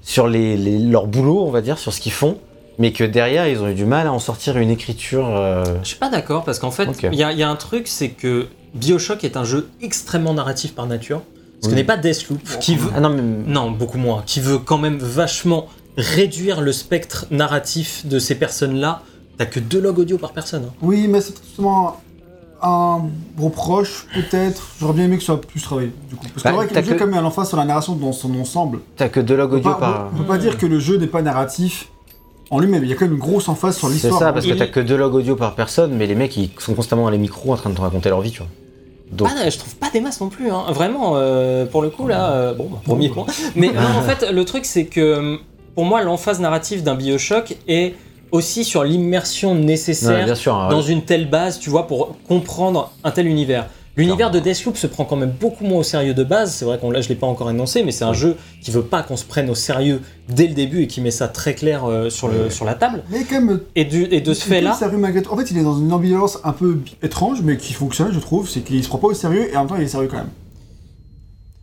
sur 0.03 0.27
les, 0.29 0.57
les- 0.57 0.79
leur 0.79 1.07
boulot, 1.07 1.45
on 1.47 1.51
va 1.51 1.61
dire, 1.61 1.79
sur 1.79 1.93
ce 1.93 2.01
qu'ils 2.01 2.13
font. 2.13 2.39
Mais 2.79 2.93
que 2.93 3.05
derrière, 3.05 3.47
ils 3.49 3.61
ont 3.61 3.69
eu 3.69 3.75
du 3.75 3.85
mal 3.85 4.07
à 4.07 4.13
en 4.13 4.19
sortir 4.19 4.57
une 4.59 4.71
écriture. 4.71 5.27
euh, 5.29 5.65
Je 5.83 5.89
suis 5.89 5.99
pas 5.99 6.09
d'accord 6.11 6.45
parce 6.45 6.59
qu'en 6.59 6.71
fait, 6.73 6.89
il 7.13 7.19
y, 7.19 7.23
a- 7.23 7.33
il 7.33 7.39
y 7.39 7.43
a 7.43 7.49
un 7.49 7.57
truc, 7.57 7.87
c'est 7.87 8.09
que 8.11 8.47
Bioshock 8.75 9.23
est 9.25 9.37
un 9.37 9.45
jeu 9.45 9.69
extrêmement 9.81 10.35
narratif 10.35 10.75
par 10.75 10.87
nature. 10.87 11.23
Ce 11.63 11.69
Oui. 11.69 11.75
n'est 11.77 11.85
pas 11.85 11.97
Deathloop 11.97 12.41
qui 12.61 12.77
veut. 12.77 12.91
Ah 12.95 13.01
non, 13.01 13.11
mais 13.11 13.23
Non, 13.47 13.71
beaucoup 13.71 13.97
moins. 13.99 14.23
Qui 14.27 14.41
veut 14.41 14.59
quand 14.59 14.77
même 14.79 14.99
vachement 14.99 15.69
réduire 15.97 16.61
le 16.61 16.73
spectre 16.73 17.27
narratif 17.31 18.05
de 18.07 18.19
ces 18.19 18.35
personnes-là. 18.35 19.03
T'as 19.39 19.47
que 19.47 19.61
deux 19.61 19.81
logs 19.81 19.99
audio 20.01 20.19
par 20.19 20.33
personne. 20.33 20.65
hein. 20.69 20.73
Oui, 20.83 21.07
mais 21.09 21.21
c'est 21.21 21.35
justement 21.43 22.01
un 22.63 23.03
reproche, 23.39 24.07
peut-être. 24.15 24.69
J'aurais 24.81 24.95
bien 24.95 25.05
aimé 25.05 25.17
que 25.17 25.23
ce 25.23 25.27
soit 25.27 25.41
plus 25.41 25.61
travaillé, 25.63 25.93
du 26.09 26.17
coup. 26.17 26.23
Parce 26.23 26.35
que 26.35 26.41
Bah, 26.43 26.51
c'est 26.51 26.57
vrai 26.57 26.67
que 26.69 26.75
t'as 26.75 26.81
le 26.81 26.87
jeu, 26.87 26.95
que- 26.95 26.99
quand 26.99 27.07
même, 27.07 27.15
à 27.19 27.21
l'emphase 27.21 27.49
sur 27.49 27.57
la 27.57 27.65
narration 27.65 27.95
dans 27.95 28.13
son 28.13 28.35
ensemble. 28.39 28.81
t'as 28.97 29.09
que 29.09 29.21
deux 29.21 29.37
logs 29.37 29.51
On 29.53 29.61
peut 29.61 29.69
audio 29.69 29.73
pas, 29.75 29.79
par. 29.81 30.11
on 30.13 30.19
peut 30.19 30.25
pas 30.25 30.39
dire 30.39 30.57
que 30.59 30.67
le 30.67 30.79
jeu 30.79 30.97
n'est 30.97 31.07
pas 31.07 31.23
narratif 31.23 31.89
en 32.51 32.59
lui-même. 32.61 32.85
Il 32.85 32.91
y 32.91 32.93
a 32.93 32.97
quand 32.97 33.05
même 33.07 33.15
une 33.15 33.21
grosse 33.21 33.49
emphase 33.49 33.77
sur 33.77 33.89
C'est 33.89 33.95
l'histoire. 33.95 34.19
ça, 34.19 34.33
parce 34.33 34.47
que 34.47 34.53
t'as 34.53 34.67
que 34.67 34.81
deux 34.81 34.97
logs 34.97 35.15
audio 35.15 35.37
par 35.37 35.55
personne, 35.55 35.93
mais 35.95 36.07
les 36.07 36.15
mecs 36.15 36.37
ils 36.37 36.51
sont 36.59 36.75
constamment 36.75 37.05
dans 37.05 37.11
les 37.11 37.19
micros 37.19 37.53
en 37.53 37.57
train 37.57 37.71
de 37.71 37.75
te 37.75 37.81
raconter 37.81 38.09
leur 38.09 38.21
vie, 38.21 38.31
tu 38.31 38.39
vois. 38.39 38.49
Donc, 39.13 39.29
Ah, 39.31 39.49
je 39.49 39.59
trouve 39.59 39.77
pas 39.77 39.91
des 39.91 40.01
masses 40.01 40.21
non 40.21 40.29
plus. 40.29 40.51
hein. 40.51 40.65
Vraiment, 40.71 41.13
euh, 41.17 41.67
pour 41.67 41.83
le 41.83 41.91
coup, 41.91 42.09
là, 42.09 42.33
euh, 42.33 42.55
bon, 42.55 42.69
bah, 42.71 42.79
premier 42.85 43.09
point. 43.11 43.27
Mais 43.57 43.69
non, 43.69 43.81
en 43.99 44.03
fait, 44.03 44.31
le 44.33 44.45
truc, 44.45 44.65
c'est 44.65 44.87
que 44.87 45.39
pour 45.75 45.85
moi, 45.85 46.03
l'emphase 46.03 46.41
narrative 46.41 46.83
d'un 46.83 46.95
Bioshock 46.97 47.57
est 47.69 47.95
aussi 48.33 48.65
sur 48.65 48.83
l'immersion 48.83 49.53
Ouais, 49.53 49.59
nécessaire 49.61 50.25
bien 50.25 50.35
sûr. 50.35 50.57
hein, 50.57 50.69
dans 50.69 50.83
ouais. 50.83 50.91
une 50.91 51.03
telle 51.03 51.29
base, 51.31 51.61
tu 51.61 51.71
vois, 51.71 51.87
pour 51.87 52.17
comprendre 52.27 52.91
un 53.05 53.11
tel 53.13 53.27
univers. 53.29 53.67
L'univers 53.97 54.31
de 54.33 54.41
Deathloop 54.41 54.77
se 54.77 54.87
prend 54.89 55.05
quand 55.05 55.15
même 55.17 55.33
beaucoup 55.41 55.65
moins 55.65 55.79
au 55.79 55.83
sérieux 55.85 56.15
de 56.15 56.25
base. 56.25 56.53
C'est 56.53 56.65
vrai 56.65 56.79
qu'on 56.79 56.91
là, 56.91 57.01
je 57.01 57.09
l'ai 57.09 57.15
pas 57.15 57.29
encore 57.29 57.49
énoncé, 57.51 57.85
mais 57.85 57.93
c'est 57.93 58.05
un 58.05 58.13
jeu 58.13 58.37
qui 58.61 58.73
veut 58.73 58.83
pas 58.83 59.03
qu'on 59.05 59.17
se 59.17 59.25
prenne 59.25 59.49
au 59.51 59.55
sérieux 59.55 60.01
dès 60.29 60.49
le 60.49 60.55
début 60.55 60.83
et 60.83 60.87
qui 60.89 61.01
met 61.01 61.13
ça 61.13 61.29
très 61.29 61.55
clair 61.55 61.85
euh, 61.85 62.11
sur, 62.11 62.27
le, 62.27 62.51
sur 62.51 62.65
la 62.65 62.75
table. 62.75 63.05
Mais 63.11 63.23
quand 63.23 63.41
même. 63.41 63.61
Et, 63.77 63.85
du, 63.85 64.05
et 64.11 64.21
de 64.21 64.35
ce 64.35 64.47
il 64.49 64.53
est 64.53 64.57
fait-là, 64.57 64.73
sérieux 64.75 64.99
malgré. 64.99 65.25
En 65.29 65.37
fait, 65.37 65.51
il 65.53 65.59
est 65.59 65.63
dans 65.63 65.79
une 65.79 65.93
ambivalence 65.93 66.41
un 66.43 66.53
peu 66.53 66.79
étrange, 67.03 67.43
mais 67.43 67.57
qui 67.57 67.73
fonctionne, 67.73 68.13
je 68.13 68.19
trouve. 68.19 68.49
C'est 68.49 68.61
qu'il 68.63 68.83
se 68.83 68.89
prend 68.89 68.99
pas 68.99 69.07
au 69.09 69.15
sérieux 69.15 69.49
et 69.53 69.57
en 69.57 69.61
même 69.61 69.69
temps, 69.69 69.77
il 69.77 69.83
est 69.85 69.89
sérieux 69.89 70.09
quand 70.11 70.17
même. 70.17 70.31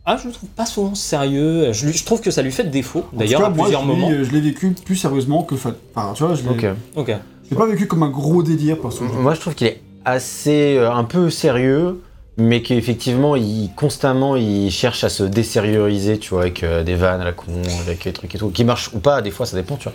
ah, 0.06 0.16
je 0.20 0.26
le 0.28 0.32
trouve 0.32 0.48
pas 0.48 0.64
souvent 0.66 0.94
sérieux. 0.94 1.72
Je, 1.72 1.86
lui- 1.86 1.92
je 1.92 2.04
trouve 2.04 2.20
que 2.22 2.30
ça 2.30 2.40
lui 2.42 2.50
fait 2.50 2.64
défaut, 2.64 3.04
d'ailleurs, 3.12 3.44
à 3.44 3.50
moi, 3.50 3.64
plusieurs 3.66 3.82
je 3.82 3.86
moments. 3.86 4.08
Je 4.10 4.30
l'ai 4.32 4.40
vécu 4.40 4.70
plus 4.70 4.96
sérieusement 4.96 5.42
que 5.42 5.54
fun. 5.56 5.74
Enfin, 5.94 6.12
tu 6.14 6.24
vois, 6.24 6.34
je 6.34 6.42
l'ai 6.44 6.48
Ok. 6.48 6.66
Ok. 6.96 7.08
je 7.44 7.50
l'ai 7.50 7.56
pas 7.56 7.66
vécu 7.66 7.86
comme 7.86 8.02
un 8.02 8.08
gros 8.10 8.42
délire 8.42 8.78
parce 8.80 8.98
que. 8.98 9.04
Moi 9.04 9.34
je 9.34 9.40
trouve 9.40 9.54
qu'il 9.54 9.66
est 9.66 9.82
assez 10.04 10.76
euh, 10.78 10.90
un 10.90 11.04
peu 11.04 11.30
sérieux, 11.30 12.00
mais 12.36 12.62
qu'effectivement 12.62 13.36
il 13.36 13.70
constamment 13.76 14.36
il 14.36 14.70
cherche 14.70 15.04
à 15.04 15.08
se 15.08 15.22
désérieuser, 15.22 16.18
tu 16.18 16.30
vois, 16.30 16.42
avec 16.42 16.62
euh, 16.62 16.82
des 16.82 16.94
vannes 16.94 17.20
à 17.20 17.24
la 17.24 17.32
con, 17.32 17.52
avec 17.80 18.04
des 18.04 18.12
trucs 18.12 18.34
et 18.34 18.38
tout, 18.38 18.50
qui 18.50 18.64
marchent 18.64 18.90
ou 18.94 19.00
pas, 19.00 19.22
des 19.22 19.30
fois 19.30 19.46
ça 19.46 19.56
dépend, 19.56 19.76
tu 19.76 19.84
vois. 19.84 19.94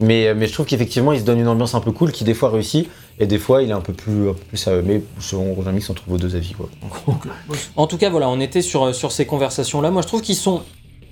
Mais, 0.00 0.28
euh, 0.28 0.34
mais 0.36 0.46
je 0.46 0.52
trouve 0.52 0.66
qu'effectivement 0.66 1.12
il 1.12 1.20
se 1.20 1.24
donne 1.24 1.40
une 1.40 1.48
ambiance 1.48 1.74
un 1.74 1.80
peu 1.80 1.92
cool 1.92 2.12
qui 2.12 2.24
des 2.24 2.34
fois 2.34 2.50
réussit 2.50 2.88
et 3.18 3.26
des 3.26 3.38
fois 3.38 3.62
il 3.62 3.70
est 3.70 3.74
un 3.74 3.80
peu 3.80 3.92
plus, 3.92 4.28
un 4.28 4.34
peu 4.34 4.44
plus. 4.48 4.68
Mais 4.84 5.02
selon 5.20 5.54
Roger 5.54 5.72
Mix 5.72 5.90
on 5.90 5.94
trouve 5.94 6.14
vos 6.14 6.18
deux 6.18 6.36
avis 6.36 6.54
quoi. 6.54 6.68
En 7.76 7.86
tout 7.86 7.96
cas, 7.96 8.10
voilà, 8.10 8.28
on 8.28 8.40
était 8.40 8.62
sur, 8.62 8.94
sur 8.94 9.10
ces 9.10 9.26
conversations-là. 9.26 9.90
Moi, 9.90 10.02
je 10.02 10.06
trouve 10.06 10.22
qu'ils 10.22 10.36
sont 10.36 10.62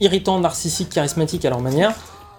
irritants, 0.00 0.38
narcissiques, 0.38 0.90
charismatiques 0.90 1.44
à 1.44 1.50
leur 1.50 1.61
manière. 1.61 1.94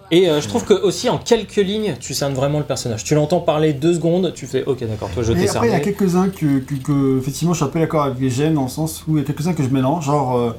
Et 0.10 0.30
euh, 0.30 0.40
je 0.40 0.48
trouve 0.48 0.64
que 0.64 0.74
aussi 0.74 1.10
en 1.10 1.18
quelques 1.18 1.58
lignes, 1.58 1.96
tu 2.00 2.14
cernes 2.14 2.34
vraiment 2.34 2.60
le 2.60 2.64
personnage. 2.66 3.04
Tu 3.04 3.14
l'entends 3.14 3.42
parler 3.42 3.74
deux 3.74 3.94
secondes, 3.96 4.32
tu 4.34 4.46
fais 4.48 4.64
OK, 4.66 4.80
d'accord, 4.82 5.10
toi 5.14 5.22
je 5.24 5.34
t'ai 5.34 5.44
Et 5.44 5.50
après, 5.50 5.68
il 5.68 5.72
y 5.72 5.76
a 5.76 5.78
cerné. 5.80 5.82
quelques-uns 5.82 6.30
que, 6.30 6.60
que, 6.60 6.76
que, 6.76 7.18
effectivement, 7.20 7.54
je 7.54 7.58
suis 7.58 7.66
un 7.66 7.70
peu 7.70 7.80
d'accord 7.80 8.04
avec 8.04 8.20
les 8.20 8.30
gènes 8.30 8.54
dans 8.54 8.64
le 8.64 8.70
sens 8.70 9.04
où 9.08 9.18
il 9.18 9.22
y 9.22 9.24
a 9.24 9.26
quelques-uns 9.28 9.54
que 9.54 9.64
je 9.64 9.68
mélange, 9.70 10.06
genre 10.06 10.38
euh, 10.38 10.52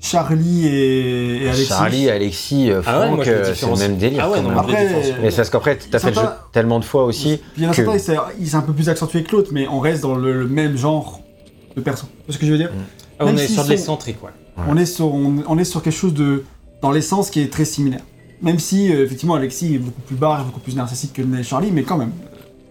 Charlie 0.00 0.66
et, 0.68 1.42
et 1.44 1.48
Alexis. 1.48 1.66
Charlie, 1.66 2.10
Alexis, 2.10 2.70
euh, 2.70 2.80
Ah 2.86 3.10
ouais, 3.12 3.28
euh, 3.28 3.54
c'est 3.54 3.66
le 3.68 3.76
même 3.76 3.96
délire. 3.98 4.22
Ah 4.24 4.30
ouais, 4.30 4.40
non, 4.40 4.58
Après. 4.58 4.88
Mais 5.22 5.30
c'est 5.30 5.36
parce 5.36 5.50
qu'après 5.50 5.76
t'as 5.90 5.98
fait 5.98 6.08
le 6.10 6.14
jeu 6.14 6.26
tellement 6.52 6.78
de 6.80 6.84
fois 6.84 7.04
aussi. 7.04 7.40
Il 7.58 7.62
y 7.62 7.66
en 7.66 7.70
a 7.70 7.74
que- 7.74 7.84
certains, 7.84 7.98
c'est- 7.98 8.16
il 8.40 8.48
s'est 8.48 8.56
un 8.56 8.62
peu 8.62 8.72
plus 8.72 8.88
accentué 8.88 9.22
que 9.22 9.32
l'autre, 9.36 9.50
mais 9.52 9.68
on 9.68 9.80
reste 9.80 10.02
dans 10.02 10.14
le, 10.14 10.32
le 10.40 10.48
même 10.48 10.76
genre 10.78 11.20
de 11.76 11.80
perso. 11.82 12.06
Tu 12.06 12.26
vois 12.26 12.34
ce 12.34 12.38
que 12.38 12.46
je 12.46 12.52
veux 12.52 12.58
dire 12.58 12.70
Ah, 13.18 13.24
on 13.26 13.36
est 13.36 13.46
sur 13.48 13.64
de 13.64 13.68
l'excentrique, 13.70 14.22
ouais. 14.22 14.30
Ouais. 14.56 14.64
on, 14.68 14.76
est 14.78 14.86
sur, 14.86 15.12
on, 15.12 15.42
on 15.46 15.58
est 15.58 15.64
sur 15.64 15.82
quelque 15.82 15.92
chose 15.96 16.14
de. 16.14 16.44
dans 16.80 16.90
l'essence 16.90 17.28
qui 17.30 17.40
est 17.40 17.52
très 17.52 17.64
similaire. 17.66 18.00
Même 18.44 18.58
si, 18.58 18.92
euh, 18.94 19.04
effectivement, 19.04 19.34
Alexis 19.34 19.74
est 19.74 19.78
beaucoup 19.78 20.02
plus 20.02 20.16
barre, 20.16 20.44
beaucoup 20.44 20.60
plus 20.60 20.76
narcissique 20.76 21.14
que 21.14 21.22
et 21.22 21.42
Charlie, 21.42 21.70
mais 21.72 21.82
quand 21.82 21.96
même. 21.98 22.12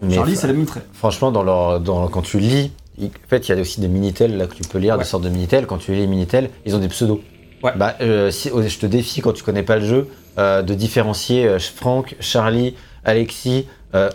Mais 0.02 0.14
Charlie, 0.14 0.36
c'est 0.36 0.46
les 0.46 0.52
mêmes 0.52 0.66
traits. 0.66 0.86
Franchement, 0.92 1.32
dans 1.32 1.42
leur, 1.42 1.80
dans, 1.80 2.06
quand 2.08 2.22
tu 2.22 2.38
lis, 2.38 2.70
il- 2.98 3.06
en 3.06 3.28
fait, 3.28 3.48
il 3.48 3.54
y 3.54 3.58
a 3.58 3.60
aussi 3.60 3.80
des 3.80 3.88
Minitel 3.88 4.36
là 4.36 4.46
que 4.46 4.54
tu 4.54 4.62
peux 4.62 4.78
lire, 4.78 4.94
Ouais. 4.94 5.00
des 5.00 5.04
sortes 5.04 5.24
de 5.24 5.28
Minitel. 5.28 5.66
Quand 5.66 5.78
tu 5.78 5.92
lis 5.92 6.00
les 6.00 6.06
Minitel, 6.06 6.50
ils 6.64 6.76
ont 6.76 6.78
des 6.78 6.88
pseudos. 6.88 7.20
Ouais. 7.62 7.72
Bah, 7.76 7.96
euh, 8.00 8.30
si, 8.30 8.50
oh, 8.52 8.62
je 8.62 8.78
te 8.78 8.86
défie 8.86 9.20
quand 9.20 9.32
tu 9.32 9.42
connais 9.42 9.62
pas 9.64 9.76
le 9.76 9.84
jeu 9.84 10.08
euh, 10.38 10.62
de 10.62 10.74
différencier 10.74 11.58
Franck, 11.58 12.14
Charlie, 12.20 12.74
Alexis, 13.04 13.66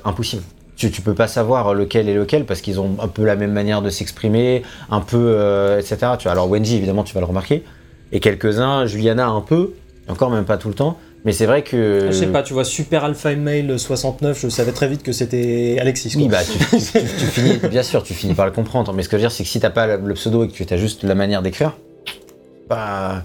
impossible. 0.04 0.44
Tu, 0.76 0.92
tu 0.92 1.02
peux 1.02 1.14
pas 1.14 1.28
savoir 1.28 1.74
lequel 1.74 2.08
est 2.10 2.14
lequel 2.14 2.46
parce 2.46 2.62
qu'ils 2.62 2.80
ont 2.80 2.96
un 3.02 3.08
peu 3.10 3.26
la 3.26 3.36
même 3.36 3.52
manière 3.52 3.82
de 3.82 3.90
s'exprimer, 3.90 4.64
un 4.90 5.02
peu, 5.02 5.78
etc. 5.78 5.98
Tu 6.18 6.24
vois, 6.24 6.32
alors 6.34 6.50
Wenji, 6.50 6.76
évidemment, 6.78 7.04
tu 7.04 7.14
vas 7.14 7.20
le 7.22 7.26
remarquer, 7.26 7.64
et 8.12 8.20
quelques-uns, 8.22 8.86
Juliana 8.86 9.28
un 9.28 9.42
peu, 9.42 9.74
encore 10.08 10.30
même 10.32 10.46
pas 10.46 10.58
tout 10.58 10.68
le 10.70 10.74
temps. 10.74 10.98
Mais 11.26 11.34
c'est 11.34 11.46
vrai 11.46 11.64
que. 11.64 12.08
Je 12.08 12.12
sais 12.12 12.28
pas, 12.28 12.44
tu 12.44 12.54
vois, 12.54 12.64
Super 12.64 13.04
Alpha 13.04 13.36
Mail 13.36 13.78
69, 13.78 14.40
je 14.42 14.48
savais 14.50 14.72
très 14.72 14.88
vite 14.88 15.04
que 15.04 15.12
c'était 15.12 15.78
Alexis. 15.80 16.12
quoi. 16.12 16.22
Oui, 16.22 16.28
bah, 16.30 16.40
tu, 16.44 16.58
tu- 16.58 16.78
tu- 16.78 16.92
tu 16.92 17.26
finis, 17.26 17.58
bien 17.70 17.84
sûr, 17.84 18.04
tu 18.04 18.14
finis 18.14 18.34
par 18.36 18.46
le 18.46 18.52
comprendre. 18.52 18.94
Mais 18.94 19.04
ce 19.04 19.10
que 19.10 19.18
je 19.18 19.22
veux 19.24 19.28
dire, 19.28 19.32
c'est 19.32 19.44
que 19.44 19.50
si 19.50 19.60
t'as 19.60 19.70
pas 19.70 19.98
le 19.98 20.14
pseudo 20.14 20.46
et 20.46 20.48
que 20.48 20.64
tu 20.64 20.74
as 20.74 20.78
juste 20.78 21.04
la 21.04 21.16
manière 21.16 21.42
d'écrire, 21.42 21.74
bah. 22.70 23.24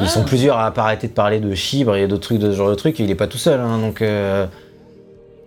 Ils 0.00 0.04
Ah. 0.04 0.08
sont 0.08 0.22
plusieurs 0.22 0.58
à 0.58 0.70
pas 0.72 0.82
arrêter 0.82 1.08
de 1.08 1.12
parler 1.12 1.40
de 1.40 1.52
chibre 1.54 1.96
et 1.96 2.06
d'autres 2.06 2.22
trucs 2.22 2.38
de 2.38 2.52
ce 2.52 2.56
genre 2.56 2.68
de 2.70 2.74
trucs, 2.76 3.00
et 3.00 3.04
il 3.04 3.10
est 3.10 3.14
pas 3.16 3.26
tout 3.26 3.38
seul, 3.38 3.58
hein, 3.58 3.78
donc. 3.78 4.00
euh, 4.02 4.46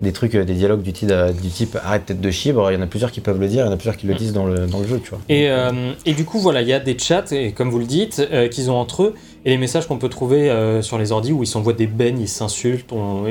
des 0.01 0.11
trucs, 0.11 0.35
euh, 0.35 0.43
des 0.43 0.53
dialogues 0.53 0.81
du 0.81 0.93
type, 0.93 1.11
du 1.41 1.49
type 1.49 1.77
arrête 1.83 2.05
tête 2.07 2.21
de 2.21 2.31
chibre, 2.31 2.71
il 2.71 2.75
y 2.75 2.77
en 2.77 2.81
a 2.81 2.87
plusieurs 2.87 3.11
qui 3.11 3.21
peuvent 3.21 3.39
le 3.39 3.47
dire, 3.47 3.63
il 3.65 3.67
y 3.67 3.69
en 3.69 3.73
a 3.73 3.77
plusieurs 3.77 3.97
qui 3.97 4.07
le 4.07 4.13
disent 4.15 4.33
dans 4.33 4.45
le, 4.45 4.65
dans 4.67 4.79
le 4.79 4.87
jeu, 4.87 4.99
tu 5.03 5.09
vois. 5.11 5.19
Et, 5.29 5.49
euh, 5.49 5.93
et 6.05 6.13
du 6.13 6.25
coup, 6.25 6.39
voilà, 6.39 6.61
il 6.61 6.67
y 6.67 6.73
a 6.73 6.79
des 6.79 6.97
chats, 6.97 7.25
et 7.31 7.51
comme 7.51 7.69
vous 7.69 7.79
le 7.79 7.85
dites, 7.85 8.25
euh, 8.31 8.47
qu'ils 8.47 8.71
ont 8.71 8.75
entre 8.77 9.03
eux, 9.03 9.15
et 9.43 9.49
les 9.49 9.57
messages 9.57 9.87
qu'on 9.87 9.97
peut 9.97 10.09
trouver 10.09 10.51
euh, 10.51 10.83
sur 10.83 10.99
les 10.99 11.11
ordis 11.11 11.31
où 11.31 11.41
ils 11.41 11.47
s'envoient 11.47 11.73
des 11.73 11.87
bennes, 11.87 12.19
ils 12.19 12.27
s'insultent, 12.27 12.91
on- 12.93 13.23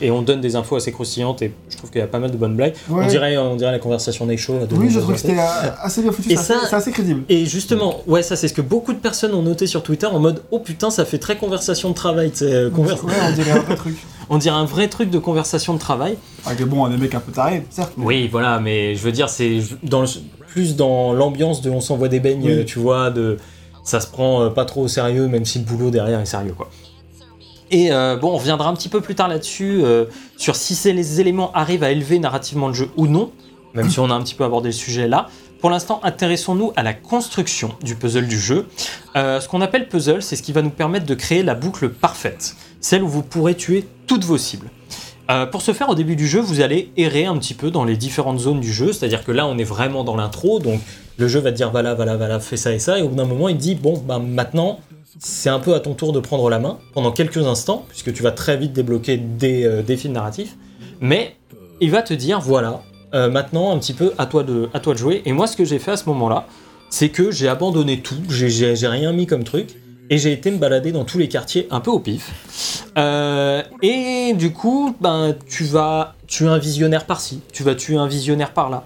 et, 0.00 0.10
on 0.12 0.22
donne 0.22 0.40
des 0.40 0.54
infos 0.56 0.76
assez 0.76 0.92
croustillantes, 0.92 1.42
et 1.42 1.52
je 1.70 1.76
trouve 1.76 1.90
qu'il 1.90 2.00
y 2.00 2.04
a 2.04 2.06
pas 2.06 2.18
mal 2.20 2.30
de 2.30 2.36
bonnes 2.36 2.54
blagues. 2.56 2.74
Ouais. 2.88 3.04
On, 3.04 3.08
dirait, 3.08 3.36
on 3.36 3.56
dirait 3.56 3.72
la 3.72 3.78
conversation 3.80 4.26
des 4.26 4.36
shows. 4.36 4.58
Oui, 4.72 4.90
je 4.90 5.00
trouve 5.00 5.14
que 5.14 5.20
c'était 5.20 5.34
euh, 5.38 5.70
assez 5.82 6.02
bien 6.02 6.12
foutu, 6.12 6.28
c'est 6.30 6.36
ça- 6.36 6.56
assez- 6.58 6.66
c'est 6.70 6.76
assez 6.76 6.92
crédible. 6.92 7.22
Et 7.28 7.46
justement, 7.46 8.00
ouais, 8.06 8.22
ça 8.22 8.36
c'est 8.36 8.48
ce 8.48 8.54
que 8.54 8.62
beaucoup 8.62 8.92
de 8.92 8.98
personnes 8.98 9.34
ont 9.34 9.42
noté 9.42 9.66
sur 9.66 9.82
Twitter 9.82 10.06
en 10.06 10.18
mode 10.20 10.42
Oh 10.50 10.58
putain, 10.60 10.90
ça 10.90 11.04
fait 11.04 11.18
très 11.18 11.36
conversation 11.36 11.88
de 11.90 11.94
travail, 11.94 12.30
tu 12.30 12.38
sais, 12.38 12.52
euh, 12.52 12.70
Ouais, 12.70 12.92
on 13.28 13.32
dirait 13.32 13.50
un 13.52 13.60
vrai 13.60 13.76
truc. 13.76 13.96
On 14.28 14.38
dirait 14.38 14.56
un 14.56 14.64
vrai 14.64 14.88
truc 14.88 15.10
de 15.10 15.18
conversation 15.18 15.74
de 15.74 15.78
travail. 15.78 16.16
Avec 16.46 16.66
bon, 16.66 16.88
des 16.88 16.96
mecs 16.96 17.14
un 17.14 17.20
peu 17.20 17.32
tarés, 17.32 17.64
certes. 17.70 17.92
mais- 17.96 18.04
Oui, 18.04 18.28
voilà, 18.30 18.58
mais 18.60 18.94
je 18.94 19.02
veux 19.02 19.12
dire, 19.12 19.28
c'est 19.28 19.60
dans 19.82 20.02
le- 20.02 20.08
plus 20.48 20.74
dans 20.76 21.12
l'ambiance 21.12 21.60
de 21.62 21.70
on 21.70 21.80
s'envoie 21.80 22.08
des 22.08 22.18
beignes, 22.20 22.42
Oui. 22.44 22.64
tu 22.64 22.78
vois, 22.78 23.10
de 23.10 23.36
ça 23.84 24.00
se 24.00 24.06
prend 24.08 24.42
euh, 24.42 24.48
pas 24.50 24.64
trop 24.64 24.82
au 24.82 24.88
sérieux, 24.88 25.28
même 25.28 25.44
si 25.44 25.58
le 25.60 25.64
boulot 25.64 25.90
derrière 25.90 26.18
est 26.20 26.26
sérieux, 26.26 26.54
quoi. 26.56 26.68
Et 27.70 27.92
euh, 27.92 28.16
bon, 28.16 28.30
on 28.32 28.36
reviendra 28.36 28.68
un 28.68 28.74
petit 28.74 28.88
peu 28.88 29.00
plus 29.00 29.14
tard 29.14 29.28
là-dessus, 29.28 29.80
euh, 29.84 30.04
sur 30.36 30.54
si 30.56 30.74
ces 30.74 30.92
les 30.92 31.20
éléments 31.20 31.52
arrivent 31.52 31.82
à 31.84 31.90
élever 31.90 32.18
narrativement 32.18 32.68
le 32.68 32.74
jeu 32.74 32.88
ou 32.96 33.06
non, 33.06 33.30
même 33.74 33.90
si 33.90 33.98
on 34.00 34.08
a 34.10 34.14
un 34.14 34.22
petit 34.22 34.34
peu 34.34 34.44
abordé 34.44 34.68
le 34.68 34.72
sujet 34.72 35.08
là. 35.08 35.28
Pour 35.60 35.70
l'instant, 35.70 36.00
intéressons-nous 36.02 36.72
à 36.76 36.82
la 36.82 36.92
construction 36.92 37.70
du 37.82 37.94
puzzle 37.94 38.26
du 38.26 38.38
jeu. 38.38 38.66
Euh, 39.16 39.40
ce 39.40 39.48
qu'on 39.48 39.60
appelle 39.60 39.88
puzzle, 39.88 40.22
c'est 40.22 40.36
ce 40.36 40.42
qui 40.42 40.52
va 40.52 40.62
nous 40.62 40.70
permettre 40.70 41.06
de 41.06 41.14
créer 41.14 41.42
la 41.42 41.54
boucle 41.54 41.88
parfaite, 41.88 42.56
celle 42.80 43.02
où 43.02 43.08
vous 43.08 43.22
pourrez 43.22 43.54
tuer 43.54 43.86
toutes 44.06 44.24
vos 44.24 44.38
cibles. 44.38 44.70
Euh, 45.30 45.46
pour 45.46 45.62
ce 45.62 45.72
faire, 45.72 45.88
au 45.88 45.94
début 45.94 46.14
du 46.14 46.26
jeu, 46.26 46.40
vous 46.40 46.60
allez 46.60 46.92
errer 46.96 47.24
un 47.26 47.36
petit 47.38 47.54
peu 47.54 47.70
dans 47.70 47.84
les 47.84 47.96
différentes 47.96 48.38
zones 48.38 48.60
du 48.60 48.72
jeu, 48.72 48.92
c'est-à-dire 48.92 49.24
que 49.24 49.32
là, 49.32 49.46
on 49.46 49.58
est 49.58 49.64
vraiment 49.64 50.04
dans 50.04 50.14
l'intro, 50.14 50.60
donc 50.60 50.80
le 51.16 51.26
jeu 51.26 51.40
va 51.40 51.50
te 51.50 51.56
dire 51.56 51.70
voilà, 51.70 51.94
voilà, 51.94 52.16
voilà, 52.16 52.38
fais 52.38 52.56
ça 52.56 52.72
et 52.72 52.78
ça, 52.78 52.98
et 52.98 53.02
au 53.02 53.08
bout 53.08 53.16
d'un 53.16 53.24
moment, 53.24 53.48
il 53.48 53.56
dit 53.56 53.74
bon, 53.74 53.98
bah 53.98 54.20
maintenant, 54.20 54.78
c'est 55.18 55.48
un 55.48 55.58
peu 55.58 55.74
à 55.74 55.80
ton 55.80 55.94
tour 55.94 56.12
de 56.12 56.20
prendre 56.20 56.48
la 56.48 56.58
main 56.58 56.78
pendant 56.94 57.10
quelques 57.10 57.44
instants, 57.46 57.84
puisque 57.88 58.12
tu 58.12 58.22
vas 58.22 58.30
très 58.30 58.56
vite 58.56 58.72
débloquer 58.72 59.16
des 59.16 59.64
euh, 59.64 59.82
défis 59.82 60.10
narratifs, 60.10 60.56
mais 61.00 61.34
il 61.80 61.90
va 61.90 62.02
te 62.02 62.14
dire 62.14 62.40
voilà, 62.40 62.82
euh, 63.16 63.28
maintenant 63.30 63.72
un 63.74 63.78
petit 63.78 63.94
peu 63.94 64.12
à 64.18 64.26
toi 64.26 64.42
de, 64.44 64.68
à 64.74 64.78
toi 64.80 64.92
de 64.94 64.98
jouer. 64.98 65.22
Et 65.24 65.32
moi, 65.32 65.46
ce 65.48 65.56
que 65.56 65.64
j'ai 65.64 65.78
fait 65.80 65.90
à 65.92 65.96
ce 65.96 66.04
moment-là, 66.10 66.46
c'est 66.90 67.08
que 67.08 67.30
j'ai 67.32 67.48
abandonné 67.48 68.00
tout, 68.00 68.14
j'ai- 68.28 68.76
rien 68.86 69.12
mis 69.12 69.26
comme 69.26 69.42
truc, 69.42 69.74
et 70.10 70.18
j'ai 70.18 70.30
été 70.32 70.52
me 70.52 70.58
balader 70.58 70.92
dans 70.92 71.04
tous 71.04 71.18
les 71.18 71.28
quartiers 71.28 71.66
un 71.72 71.80
peu 71.80 71.90
au 71.90 71.98
pif. 71.98 72.84
euh, 72.96 73.62
et 73.82 74.34
du 74.34 74.52
coup, 74.52 74.94
ben, 75.00 75.34
tu 75.48 75.64
vas 75.64 76.14
tuer 76.28 76.46
un 76.46 76.58
visionnaire 76.58 77.04
par-ci, 77.06 77.40
tu 77.52 77.62
vas 77.64 77.74
tuer 77.74 77.96
un 77.96 78.06
visionnaire 78.06 78.52
par-là. 78.52 78.84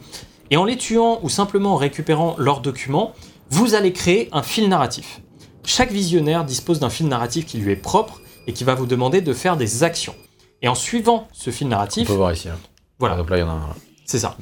Et 0.50 0.56
en 0.56 0.64
les 0.64 0.76
tuant 0.76 1.20
ou 1.22 1.28
simplement 1.28 1.74
en 1.74 1.76
récupérant 1.76 2.34
leurs 2.38 2.60
documents, 2.60 3.12
vous 3.50 3.74
allez 3.74 3.92
créer 3.92 4.28
un 4.32 4.42
fil 4.42 4.68
narratif. 4.68 5.20
Chaque 5.64 5.92
visionnaire 5.92 6.44
dispose 6.44 6.80
d'un 6.80 6.88
fil 6.90 7.06
narratif 7.08 7.44
qui 7.46 7.58
lui 7.58 7.72
est 7.72 7.76
propre 7.76 8.20
et 8.46 8.52
qui 8.52 8.64
va 8.64 8.74
vous 8.74 8.86
demander 8.86 9.20
de 9.20 9.32
faire 9.32 9.56
des 9.56 9.82
actions. 9.84 10.14
Et 10.62 10.68
en 10.68 10.74
suivant 10.74 11.28
ce 11.32 11.50
fil 11.50 11.66
On 11.66 11.70
narratif, 11.70 12.08
peut 12.08 12.14
voir 12.14 12.32
ici. 12.32 12.48
hein. 12.48 12.56
voilà, 12.98 13.16
là, 13.16 13.22
il 13.36 13.40
y 13.40 13.42
en 13.42 13.48
a 13.48 13.52
un. 13.52 13.74
C'est 14.10 14.18
ça. 14.18 14.36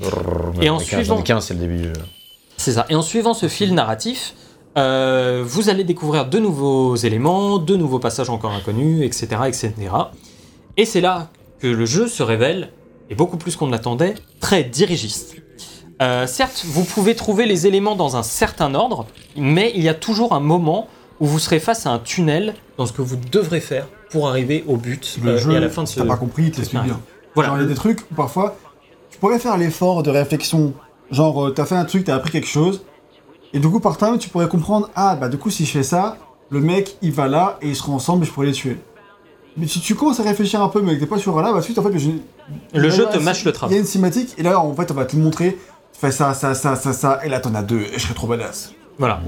Et 0.63 0.67
Et 0.67 0.71
en 0.71 0.79
suivant- 0.79 1.21
15, 1.21 1.45
c'est 1.45 1.53
le 1.55 1.61
début 1.61 1.77
du 1.77 1.85
jeu. 1.85 1.93
C'est 2.57 2.73
ça. 2.73 2.87
Et 2.89 2.95
en 2.95 3.03
suivant 3.03 3.35
ce 3.35 3.49
fil 3.49 3.75
narratif, 3.75 4.35
euh, 4.79 5.45
vous 5.47 5.69
allez 5.69 5.85
découvrir 5.85 6.25
de 6.27 6.39
nouveaux 6.39 6.97
éléments, 6.97 7.59
de 7.59 7.77
nouveaux 7.77 7.99
passages 7.99 8.31
encore 8.31 8.53
inconnus, 8.53 9.03
etc. 9.05 9.43
etc. 9.47 9.75
Et 10.79 10.87
c'est 10.87 11.03
là 11.03 11.29
que 11.61 11.67
le 11.67 11.85
jeu 11.85 12.09
se 12.09 12.23
révèle, 12.23 12.71
et 13.11 13.15
beaucoup 13.15 13.37
plus 13.37 13.57
qu'on 13.57 13.67
ne 13.67 13.73
l'attendait, 13.73 14.15
très 14.41 14.65
dirigiste. 14.65 15.37
Euh, 16.01 16.27
certes, 16.27 16.65
vous 16.67 16.85
pouvez 16.85 17.15
trouver 17.15 17.45
les 17.45 17.67
éléments 17.67 17.95
dans 17.97 18.17
un 18.17 18.23
certain 18.23 18.75
ordre, 18.75 19.07
mais 19.37 19.71
il 19.75 19.83
y 19.83 19.89
a 19.91 19.95
toujours 19.95 20.33
un 20.33 20.41
moment 20.41 20.89
où 21.21 21.27
vous 21.27 21.39
serez 21.41 21.61
face 21.61 21.85
à 21.85 21.91
un 21.91 21.99
tunnel 21.99 22.55
dans 22.79 22.87
ce 22.87 22.93
que 22.93 23.03
vous 23.03 23.17
devrez 23.17 23.61
faire 23.61 23.87
pour 24.11 24.29
arriver 24.31 24.65
au 24.67 24.77
but 24.79 25.19
Le 25.23 25.33
euh, 25.33 25.39
jeu, 25.39 25.53
et 25.53 25.57
à 25.57 25.61
la 25.61 25.69
fin 25.69 25.83
de 25.83 25.89
ce. 25.89 26.01
t'as 26.01 26.07
pas 26.07 26.17
compris, 26.17 26.45
il 26.45 26.51
te 26.53 26.63
bien. 26.71 26.99
Voilà. 27.35 27.51
Genre, 27.51 27.59
il 27.59 27.63
y 27.63 27.65
a 27.67 27.69
des 27.69 27.75
trucs 27.75 28.01
où 28.11 28.15
parfois, 28.15 28.57
tu 29.19 29.21
pourrais 29.23 29.41
faire 29.41 29.57
l'effort 29.59 30.05
de 30.05 30.11
réflexion. 30.11 30.75
Genre, 31.11 31.47
euh, 31.49 31.51
t'as 31.51 31.65
fait 31.65 31.75
un 31.75 31.85
truc, 31.85 32.05
t'as 32.05 32.15
appris 32.15 32.31
quelque 32.31 32.47
chose, 32.47 32.85
et 33.53 33.59
du 33.59 33.69
coup, 33.69 33.81
par 33.81 33.97
time, 33.97 34.17
tu 34.17 34.29
pourrais 34.29 34.49
comprendre, 34.49 34.89
ah, 34.95 35.17
bah 35.17 35.29
du 35.29 35.39
coup, 35.39 35.51
si 35.51 35.65
je 35.67 35.73
fais 35.73 35.83
ça, 35.83 36.19
le 36.51 36.61
mec, 36.61 36.97
il 37.03 37.11
va 37.11 37.27
là, 37.27 37.59
et 37.61 37.69
ils 37.71 37.75
seront 37.75 37.95
ensemble, 37.95 38.23
et 38.23 38.27
je 38.29 38.33
pourrais 38.33 38.47
les 38.47 38.53
tuer. 38.53 38.79
Mais 39.57 39.67
si 39.67 39.81
tu 39.81 39.97
commences 39.97 40.21
à 40.21 40.23
réfléchir 40.23 40.63
un 40.63 40.69
peu, 40.69 40.83
mais 40.83 40.95
que 40.95 41.01
t'es 41.01 41.07
pas 41.07 41.19
sûr 41.19 41.41
là, 41.43 41.53
bah 41.53 41.61
suite, 41.63 41.81
en 41.81 41.83
fait, 41.83 41.91
le 41.91 41.99
jeu, 41.99 42.13
Le 42.73 42.91
jeu 42.91 43.07
te 43.07 43.19
mâche 43.19 43.45
le 43.45 43.47
Il 43.47 43.47
y 43.47 43.49
a 43.49 43.53
travail. 43.55 43.79
une 43.81 43.85
cinématique, 43.85 44.35
et 44.39 44.45
là, 44.45 44.61
en 44.61 44.73
fait, 44.73 44.89
on 44.93 44.95
va 44.95 45.05
te 45.05 45.17
montrer, 45.17 45.59
tu 45.93 45.99
fais 46.01 46.13
ça, 46.13 46.33
ça, 46.33 46.55
ça, 46.55 46.77
ça, 46.77 46.93
ça, 46.93 47.19
et 47.25 47.29
là, 47.29 47.41
t'en 47.41 47.57
as 47.57 47.63
deux, 47.63 47.81
et 47.81 47.95
je 47.95 47.99
serais 47.99 48.15
trop 48.15 48.29
badass. 48.29 48.73
Voilà. 48.99 49.21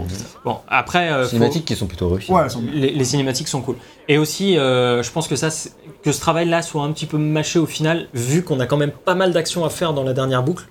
Bon, 0.45 0.57
après, 0.69 1.11
euh, 1.13 1.23
faut- 1.23 1.29
Cinématiques 1.31 1.65
qui 1.65 1.77
sont 1.77 1.87
plutôt 1.87 2.09
réussies. 2.09 2.31
Ouais, 2.33 2.43
elles 2.45 2.51
sont 2.51 2.61
bien. 2.61 2.73
les, 2.75 2.91
les 2.91 3.05
cinématiques 3.05 3.49
sont 3.49 3.61
cool. 3.63 3.77
Et 4.09 4.19
aussi, 4.19 4.59
euh, 4.59 5.03
je 5.03 5.11
pense 5.13 5.29
que 5.29 5.37
ça, 5.37 5.51
c'est- 5.51 5.73
que 6.03 6.11
ce 6.13 6.21
travail-là 6.21 6.63
soit 6.63 6.83
un 6.83 6.91
petit 6.93 7.07
peu 7.07 7.19
mâché 7.19 7.59
au 7.59 7.67
final. 7.67 8.09
vu 8.15 8.43
qu'on 8.43 8.59
a 8.61 8.67
quand 8.67 8.77
même 8.77 8.91
pas 8.91 9.15
mal 9.15 9.33
d'actions 9.33 9.65
à 9.65 9.71
faire 9.71 9.93
dans 9.95 10.03
la 10.03 10.13
dernière 10.13 10.43
boucle, 10.43 10.67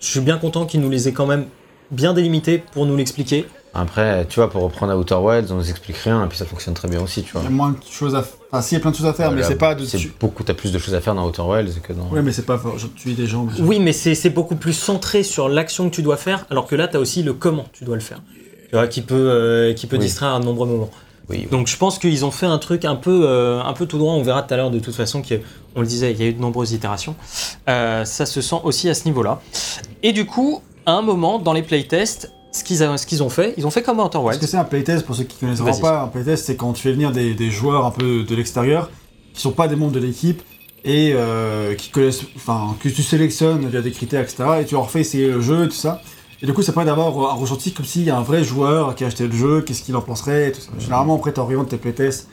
je 0.00 0.06
suis 0.08 0.20
bien 0.20 0.38
content 0.38 0.66
qu'il 0.66 0.80
nous 0.80 0.90
les 0.90 1.08
ait 1.08 1.12
quand 1.12 1.26
même 1.26 1.46
bien 1.92 2.14
délimités 2.14 2.58
pour 2.72 2.86
nous 2.86 2.96
l'expliquer. 2.96 3.46
Après, 3.74 4.26
tu 4.28 4.36
vois, 4.40 4.50
pour 4.50 4.62
reprendre 4.62 4.94
Outer 4.94 5.14
Wilds, 5.14 5.50
on 5.50 5.54
nous 5.56 5.70
explique 5.70 5.96
rien, 5.96 6.22
et 6.24 6.28
puis 6.28 6.36
ça 6.36 6.44
fonctionne 6.44 6.74
très 6.74 6.88
bien 6.88 7.00
aussi, 7.00 7.22
tu 7.22 7.32
vois. 7.32 7.40
Il 7.40 7.44
y 7.44 7.46
a 7.46 7.50
moins 7.50 7.70
de 7.70 7.76
choses 7.90 8.14
à 8.14 8.22
faire. 8.22 8.34
Enfin, 8.50 8.60
si, 8.60 8.74
il 8.74 8.78
y 8.78 8.80
a 8.80 8.80
plein 8.82 8.90
de 8.90 8.96
choses 8.96 9.06
à 9.06 9.14
faire, 9.14 9.30
mais 9.32 9.40
Là, 9.40 9.46
c'est 9.48 9.54
pas 9.56 9.74
de 9.74 9.84
c'est 9.86 9.96
tu- 9.96 10.12
beaucoup, 10.20 10.42
t'as 10.42 10.52
plus 10.52 10.72
de 10.72 10.78
choses 10.78 10.94
à 10.94 11.00
faire 11.00 11.14
dans 11.14 11.26
Outer 11.26 11.40
Wilds 11.42 11.80
que 11.80 11.94
dans. 11.94 12.06
Ouais, 12.10 12.20
mais 12.20 12.32
c'est 12.32 12.44
pas 12.44 12.60
tuer 12.96 13.14
des 13.14 13.26
gens. 13.26 13.44
mais- 13.46 13.60
Oui, 13.64 13.78
mais 13.80 13.92
c'est 13.92 14.28
beaucoup 14.30 14.56
plus 14.56 14.74
centré 14.74 15.22
sur 15.22 15.48
l'action 15.48 15.88
que 15.88 15.94
tu 15.94 16.02
dois 16.02 16.18
faire, 16.18 16.44
alors 16.50 16.66
que 16.66 16.74
là, 16.74 16.86
tu 16.86 16.96
as 16.98 17.00
aussi 17.00 17.22
le 17.22 17.32
comment 17.32 17.64
tu 17.72 17.84
dois 17.84 17.94
le 17.94 18.02
faire. 18.02 18.20
Tu 18.68 18.76
vois, 18.76 18.86
qui 18.88 19.00
peut, 19.00 19.14
euh, 19.16 19.72
qui 19.72 19.86
peut 19.86 19.96
Oui. 19.96 20.02
distraire 20.02 20.34
à 20.34 20.40
de 20.40 20.44
nombreux 20.44 20.66
moments. 20.66 20.90
Oui, 21.30 21.46
Donc 21.50 21.66
je 21.68 21.76
pense 21.78 21.98
qu'ils 21.98 22.24
ont 22.26 22.30
fait 22.30 22.46
un 22.46 22.58
truc 22.58 22.84
un 22.84 22.96
peu, 22.96 23.22
euh, 23.24 23.62
un 23.62 23.72
peu 23.72 23.86
tout 23.86 23.96
droit. 23.96 24.12
On 24.12 24.22
verra 24.22 24.42
tout 24.42 24.52
à 24.52 24.56
l'heure 24.58 24.70
de 24.70 24.80
toute 24.80 24.94
façon 24.94 25.22
qu'on 25.22 25.80
le 25.80 25.86
disait, 25.86 26.10
il 26.12 26.20
y 26.20 26.24
a 26.24 26.26
eu 26.26 26.34
de 26.34 26.40
nombreuses 26.40 26.72
itérations. 26.72 27.14
Euh, 27.70 28.04
ça 28.04 28.26
se 28.26 28.40
sent 28.42 28.56
aussi 28.64 28.90
à 28.90 28.94
ce 28.94 29.04
niveau-là. 29.06 29.40
Et 30.02 30.12
du 30.12 30.26
coup, 30.26 30.60
à 30.84 30.92
un 30.92 31.00
moment 31.00 31.38
dans 31.38 31.52
les 31.54 31.62
playtests, 31.62 32.32
ce 32.52 32.62
qu'ils 32.64 32.82
a- 32.82 32.96
ce 32.98 33.06
qu'ils 33.06 33.22
ont 33.22 33.28
fait, 33.30 33.54
ils 33.56 33.66
ont 33.66 33.70
fait 33.70 33.82
comme 33.82 33.98
Outer 34.00 34.18
Wilds. 34.18 34.38
que 34.40 34.46
c'est 34.46 34.56
un 34.58 34.64
playtest, 34.64 35.04
pour 35.06 35.16
ceux 35.16 35.24
qui 35.24 35.36
connaissent 35.38 35.58
vraiment 35.58 35.72
Vas-y. 35.72 35.80
pas, 35.82 36.02
un 36.02 36.08
playtest, 36.08 36.44
c'est 36.46 36.56
quand 36.56 36.72
tu 36.74 36.82
fais 36.82 36.92
venir 36.92 37.10
des, 37.12 37.34
des 37.34 37.50
joueurs 37.50 37.84
un 37.86 37.90
peu 37.90 38.22
de 38.24 38.34
l'extérieur, 38.34 38.90
qui 39.34 39.40
sont 39.40 39.52
pas 39.52 39.68
des 39.68 39.76
membres 39.76 39.92
de 39.92 40.00
l'équipe, 40.00 40.42
et 40.84 41.12
euh, 41.14 41.74
qui 41.74 41.90
connaissent, 41.90 42.22
enfin, 42.36 42.74
que 42.80 42.88
tu 42.88 43.02
sélectionnes 43.02 43.66
via 43.68 43.80
des 43.80 43.92
critères, 43.92 44.22
etc., 44.22 44.44
et 44.60 44.64
tu 44.64 44.74
leur 44.74 44.90
fais 44.90 45.00
essayer 45.00 45.28
le 45.28 45.40
jeu, 45.40 45.68
tout 45.68 45.74
ça. 45.76 46.02
Et 46.42 46.46
du 46.46 46.52
coup, 46.52 46.62
ça 46.62 46.72
permet 46.72 46.86
d'avoir 46.90 47.08
un 47.32 47.34
ressenti 47.34 47.72
comme 47.72 47.86
s'il 47.86 48.02
y 48.02 48.10
a 48.10 48.16
un 48.18 48.22
vrai 48.22 48.42
joueur 48.42 48.96
qui 48.96 49.04
a 49.04 49.06
acheté 49.06 49.26
le 49.28 49.32
jeu, 49.32 49.62
qu'est-ce 49.62 49.82
qu'il 49.82 49.94
en 49.94 50.00
penserait, 50.02 50.48
et 50.48 50.52
tout 50.52 50.60
ça. 50.60 50.72
Généralement, 50.78 51.14
après, 51.16 51.32
t'en 51.32 51.46
de 51.48 51.64
tes 51.64 51.76
playtests, 51.76 52.28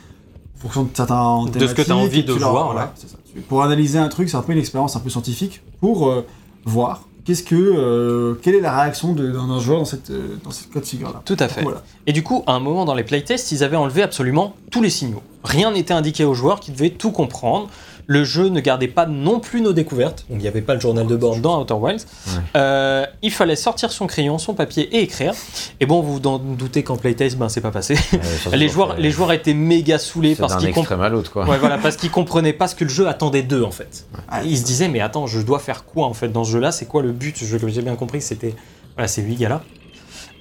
en 0.58 0.62
fonction 0.62 0.82
de 0.82 0.88
certains 0.92 1.44
De 1.46 1.66
ce 1.66 1.74
que 1.74 1.82
t'as 1.82 1.94
envie 1.94 2.24
de 2.24 2.32
tu 2.32 2.38
voir, 2.40 2.72
voilà, 2.72 2.92
ça. 2.96 3.06
Pour 3.48 3.62
analyser 3.62 3.98
un 3.98 4.08
truc, 4.08 4.28
c'est 4.28 4.36
un 4.36 4.42
peu 4.42 4.52
une 4.52 4.58
expérience 4.58 4.96
un 4.96 5.00
peu 5.00 5.10
scientifique, 5.10 5.62
pour 5.80 6.08
euh, 6.10 6.26
voir 6.64 7.02
qu'est-ce 7.24 7.42
que, 7.42 7.54
euh, 7.54 8.34
quelle 8.42 8.54
est 8.54 8.60
la 8.60 8.80
réaction 8.82 9.12
d'un 9.12 9.46
d'un 9.46 9.60
joueur 9.60 9.78
dans 9.78 9.84
cette, 9.84 10.10
euh, 10.10 10.36
dans 10.44 10.50
cette 10.50 10.70
cas 10.70 10.80
de 10.80 10.84
figure-là. 10.84 11.22
Tout 11.24 11.36
à 11.38 11.48
fait. 11.48 11.62
Voilà. 11.62 11.82
Et 12.06 12.12
du 12.12 12.22
coup, 12.22 12.42
à 12.46 12.52
un 12.52 12.60
moment 12.60 12.84
dans 12.84 12.94
les 12.94 13.04
playtests, 13.04 13.52
ils 13.52 13.64
avaient 13.64 13.76
enlevé 13.76 14.02
absolument 14.02 14.54
tous 14.70 14.82
les 14.82 14.90
signaux. 14.90 15.22
Rien 15.44 15.72
n'était 15.72 15.94
indiqué 15.94 16.24
aux 16.24 16.34
joueurs 16.34 16.60
qui 16.60 16.72
devaient 16.72 16.90
tout 16.90 17.12
comprendre. 17.12 17.68
Le 18.12 18.24
jeu 18.24 18.48
ne 18.48 18.58
gardait 18.58 18.88
pas 18.88 19.06
non 19.06 19.38
plus 19.38 19.60
nos 19.60 19.72
découvertes, 19.72 20.24
donc 20.28 20.38
il 20.38 20.42
n'y 20.42 20.48
avait 20.48 20.62
pas 20.62 20.74
le 20.74 20.80
journal 20.80 21.06
de 21.06 21.14
bord 21.14 21.36
dans 21.36 21.60
Outer 21.62 21.74
Wilds. 21.74 22.06
Ouais. 22.26 22.32
Euh, 22.56 23.06
il 23.22 23.30
fallait 23.30 23.54
sortir 23.54 23.92
son 23.92 24.08
crayon, 24.08 24.36
son 24.38 24.52
papier 24.52 24.82
et 24.96 25.02
écrire. 25.02 25.32
Et 25.78 25.86
bon, 25.86 26.00
vous 26.00 26.14
vous 26.14 26.26
en 26.28 26.38
doutez 26.40 26.82
qu'en 26.82 26.96
playtest, 26.96 27.36
ben 27.38 27.48
c'est 27.48 27.60
pas 27.60 27.70
passé. 27.70 27.94
Les 28.52 28.68
joueurs, 28.68 28.94
c'est- 28.96 29.02
les 29.02 29.10
joueurs 29.12 29.30
étaient 29.30 29.54
méga 29.54 29.96
saoulés 29.98 30.34
parce 30.34 30.56
qu'ils 30.56 30.70
comp- 30.72 30.78
extrême 30.78 31.02
à 31.02 31.08
l'autre, 31.08 31.30
quoi. 31.30 31.46
Ouais, 31.48 31.58
voilà, 31.58 31.78
parce 31.82 31.94
qu'ils 31.96 32.10
comprenaient 32.10 32.52
pas 32.52 32.66
ce 32.66 32.74
que 32.74 32.82
le 32.82 32.90
jeu 32.90 33.06
attendait 33.06 33.42
d'eux 33.44 33.62
en 33.62 33.70
fait. 33.70 34.06
Ils 34.44 34.58
se 34.58 34.64
disaient 34.64 34.88
mais 34.88 35.00
attends, 35.00 35.28
je 35.28 35.38
dois 35.40 35.60
faire 35.60 35.84
quoi 35.84 36.06
en 36.06 36.14
fait 36.14 36.30
dans 36.30 36.42
ce 36.42 36.50
jeu-là? 36.50 36.72
C'est 36.72 36.86
quoi 36.86 37.02
le 37.02 37.12
but? 37.12 37.36
Je- 37.44 37.58
J'ai 37.68 37.82
bien 37.82 37.94
compris 37.94 38.18
que 38.18 38.24
c'était 38.24 38.56
voilà 38.96 39.06
ces 39.06 39.22
huit 39.22 39.36
gars-là. 39.36 39.62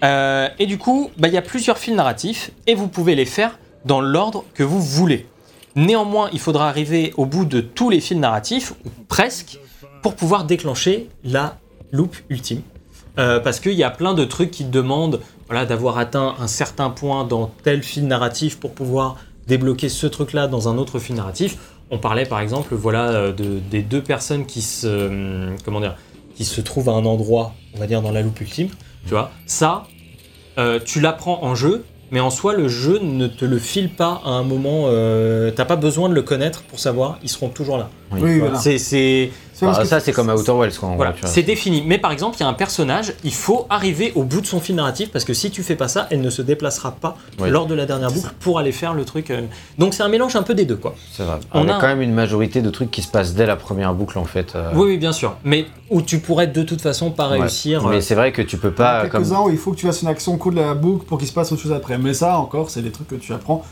Euh, 0.04 0.48
et 0.58 0.66
du 0.66 0.80
coup, 0.80 1.12
bah, 1.20 1.28
il 1.28 1.36
y 1.36 1.38
a 1.38 1.42
plusieurs 1.44 1.78
fils 1.78 1.94
narratifs 1.94 2.50
et 2.66 2.74
vous 2.74 2.88
pouvez 2.88 3.14
les 3.14 3.26
faire 3.26 3.60
dans 3.86 4.02
l'ordre 4.02 4.44
que 4.56 4.64
vous 4.64 4.82
voulez. 4.82 5.28
Néanmoins, 5.76 6.30
il 6.34 6.40
faudra 6.40 6.68
arriver 6.68 7.14
au 7.18 7.26
bout 7.26 7.46
de 7.46 7.62
tous 7.62 7.90
les 7.90 8.00
fils 8.00 8.18
narratifs, 8.18 8.74
ou 8.86 8.90
presque, 9.08 9.60
pour 10.02 10.16
pouvoir 10.16 10.46
déclencher 10.46 11.10
la 11.24 11.58
loupe 11.92 12.16
ultime. 12.30 12.62
Euh, 13.18 13.40
parce 13.40 13.60
qu'il 13.60 13.74
y 13.74 13.84
a 13.84 13.90
plein 13.90 14.14
de 14.14 14.24
trucs 14.24 14.52
qui 14.52 14.64
demandent 14.64 15.20
voilà, 15.48 15.66
d'avoir 15.66 15.98
atteint 15.98 16.36
un 16.40 16.48
certain 16.48 16.90
point 16.90 17.26
dans 17.26 17.52
tel 17.64 17.84
fil 17.84 18.08
narratif 18.08 18.60
pour 18.60 18.72
pouvoir 18.72 19.18
débloquer 19.48 19.90
ce 19.90 20.08
truc-là 20.08 20.48
dans 20.48 20.70
un 20.70 20.78
autre 20.78 21.00
fil 21.00 21.16
narratif. 21.16 21.58
On 21.92 21.98
parlait 21.98 22.26
par 22.26 22.40
exemple 22.40 22.76
voilà, 22.76 23.10
euh, 23.10 23.32
de, 23.34 23.60
des 23.60 23.82
deux 23.82 24.02
personnes 24.02 24.46
qui 24.46 24.62
se, 24.62 24.88
hum, 24.88 25.56
comment 25.66 25.82
dire, 25.82 25.96
qui 26.36 26.46
se 26.46 26.62
trouvent 26.62 26.88
à 26.88 26.94
un 26.94 27.06
endroit, 27.06 27.54
on 27.76 27.80
va 27.80 27.88
dire 27.88 28.02
dans 28.02 28.12
la 28.12 28.22
loupe 28.22 28.40
ultime. 28.40 28.70
Tu 29.04 29.10
vois, 29.10 29.32
ça, 29.46 29.88
euh, 30.58 30.80
tu 30.84 31.02
l'apprends 31.02 31.44
en 31.44 31.56
jeu, 31.56 31.84
mais 32.12 32.20
en 32.20 32.30
soi, 32.30 32.54
le 32.54 32.68
jeu 32.68 33.00
ne 33.02 33.28
te 33.28 33.46
le 33.46 33.60
file 33.60 33.90
pas 33.90 34.22
à 34.26 34.30
un 34.30 34.44
moment. 34.44 34.84
Euh, 34.88 35.52
T'as 35.52 35.66
pas 35.66 35.76
besoin 35.76 36.10
de 36.10 36.14
le 36.14 36.22
connaître 36.22 36.64
pour 36.64 36.80
savoir, 36.80 37.20
ils 37.24 37.30
seront 37.30 37.50
toujours 37.50 37.78
là. 37.78 37.90
Oui. 38.12 38.40
Voilà. 38.40 38.56
C'est- 38.58 39.32
Ah, 39.68 39.82
que- 39.82 39.88
ça, 39.88 40.00
c'est 40.00 40.12
comme 40.14 40.30
à 40.30 40.36
Outer 40.36 40.52
Wilds, 40.52 40.78
quoi. 40.78 40.90
en 40.90 40.96
voilà, 40.96 41.12
gros, 41.12 41.20
tu 41.20 41.26
vois. 41.26 41.34
c'est 41.34 41.44
défini. 41.44 41.84
Mais 41.86 41.98
par 41.98 42.12
exemple, 42.12 42.38
il 42.38 42.42
y 42.42 42.44
a 42.44 42.48
un 42.48 42.54
personnage, 42.54 43.14
il 43.24 43.34
faut 43.34 43.66
arriver 43.70 44.12
au 44.16 44.24
bout 44.24 44.42
de 44.42 44.46
son 44.48 44.60
fil 44.60 44.76
narratif 44.76 45.10
parce 45.12 45.26
que 45.26 45.34
si 45.34 45.52
tu 45.52 45.64
fais 45.64 45.76
pas 45.76 45.88
ça, 45.88 46.08
elle 46.12 46.22
ne 46.22 46.30
se 46.30 46.42
déplacera 46.42 46.92
pas 46.92 47.18
Oui. 47.40 47.50
lors 47.50 47.66
de 47.68 47.76
la 47.76 47.86
dernière 47.86 48.12
boucle 48.12 48.30
pour 48.40 48.60
aller 48.60 48.72
faire 48.72 48.94
le 48.94 49.06
truc. 49.06 49.32
euh. 49.32 49.42
Donc 49.78 49.94
c'est 49.94 50.04
un 50.04 50.10
mélange 50.10 50.36
un 50.36 50.44
peu 50.44 50.54
des 50.56 50.66
deux, 50.66 50.76
quoi. 50.78 50.96
C'est 51.12 51.24
vrai. 51.24 51.40
On 51.54 51.68
a 51.68 51.76
a- 51.76 51.80
quand 51.80 51.88
même 51.88 52.02
une 52.02 52.14
majorité 52.14 52.62
de 52.62 52.70
trucs 52.70 52.92
qui 52.92 53.02
se 53.02 53.08
passent 53.10 53.34
dès 53.34 53.46
la 53.46 53.56
première 53.56 53.94
boucle, 53.94 54.18
en 54.20 54.26
fait. 54.26 54.54
euh, 54.56 54.72
Oui, 54.76 54.88
oui, 54.92 54.98
bien 54.98 55.12
sûr. 55.12 55.36
Mais 55.44 55.66
où 55.90 56.02
tu 56.02 56.20
pourrais 56.20 56.48
de 56.48 56.64
toute 56.64 56.82
façon 56.82 57.12
pas 57.12 57.30
ouais. 57.30 57.40
réussir. 57.40 57.86
euh, 57.86 57.90
Mais 57.90 58.02
c'est 58.02 58.16
vrai 58.16 58.32
que 58.32 58.42
tu 58.42 58.58
peux 58.58 58.70
Il 58.70 58.72
y 58.72 58.76
pas. 58.76 59.00
a 59.00 59.08
Comme... 59.08 59.24
quelques-uns 59.24 59.42
où 59.42 59.50
il 59.50 59.58
faut 59.58 59.72
que 59.72 59.78
tu 59.78 59.86
fasses 59.88 60.02
une 60.02 60.08
action 60.08 60.34
au 60.34 60.38
cours 60.38 60.52
de 60.52 60.58
la 60.58 60.74
boucle 60.74 61.06
pour 61.06 61.18
qu'il 61.18 61.28
se 61.28 61.34
passe 61.34 61.52
autre 61.52 61.62
chose 61.62 61.74
après. 61.74 61.98
Mais 61.98 62.14
ça, 62.14 62.38
encore, 62.38 62.70
c'est 62.70 62.82
des 62.82 62.92
trucs 62.92 63.08
que 63.08 63.16
tu 63.16 63.34
apprends. 63.34 63.64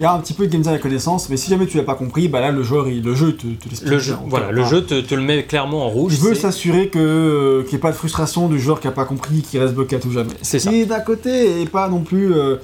Il 0.00 0.04
y 0.04 0.06
a 0.06 0.12
un 0.14 0.18
petit 0.20 0.32
peu 0.32 0.46
de 0.46 0.50
game 0.50 0.62
design 0.62 0.76
à 0.76 0.78
connaissance, 0.78 1.28
mais 1.28 1.36
si 1.36 1.50
jamais 1.50 1.66
tu 1.66 1.76
l'as 1.76 1.82
pas 1.82 1.94
compris, 1.94 2.26
bah 2.28 2.40
là, 2.40 2.50
le 2.50 2.62
joueur, 2.62 2.88
il- 2.88 3.02
le 3.02 3.14
jeu 3.14 3.32
te, 3.36 3.42
te 3.42 3.68
l'explique 3.68 3.82
le 3.92 3.98
jeu, 3.98 4.14
bien. 4.14 4.22
voilà, 4.28 4.50
le 4.50 4.64
jeu 4.64 4.82
te, 4.86 4.98
te 5.02 5.14
le 5.14 5.20
met 5.20 5.44
clairement 5.44 5.84
en 5.84 5.90
rouge. 5.90 6.14
Je 6.14 6.20
veux 6.22 6.34
s'assurer 6.34 6.88
que 6.88 6.98
euh, 6.98 7.62
qu'il 7.64 7.72
n'y 7.72 7.74
ait 7.76 7.78
pas 7.80 7.90
de 7.92 7.96
frustration 7.96 8.48
du 8.48 8.58
joueur 8.58 8.80
qui 8.80 8.88
a 8.88 8.92
pas 8.92 9.04
compris, 9.04 9.42
qui 9.42 9.58
reste 9.58 9.74
bloqué 9.74 9.96
à 9.96 9.98
tout 9.98 10.10
jamais. 10.10 10.32
C'est 10.40 10.58
ça. 10.58 10.70
Qui 10.70 10.86
d'un 10.86 11.00
côté 11.00 11.60
est 11.60 11.68
pas 11.68 11.88
non 11.90 12.00
plus 12.00 12.32
euh, 12.32 12.56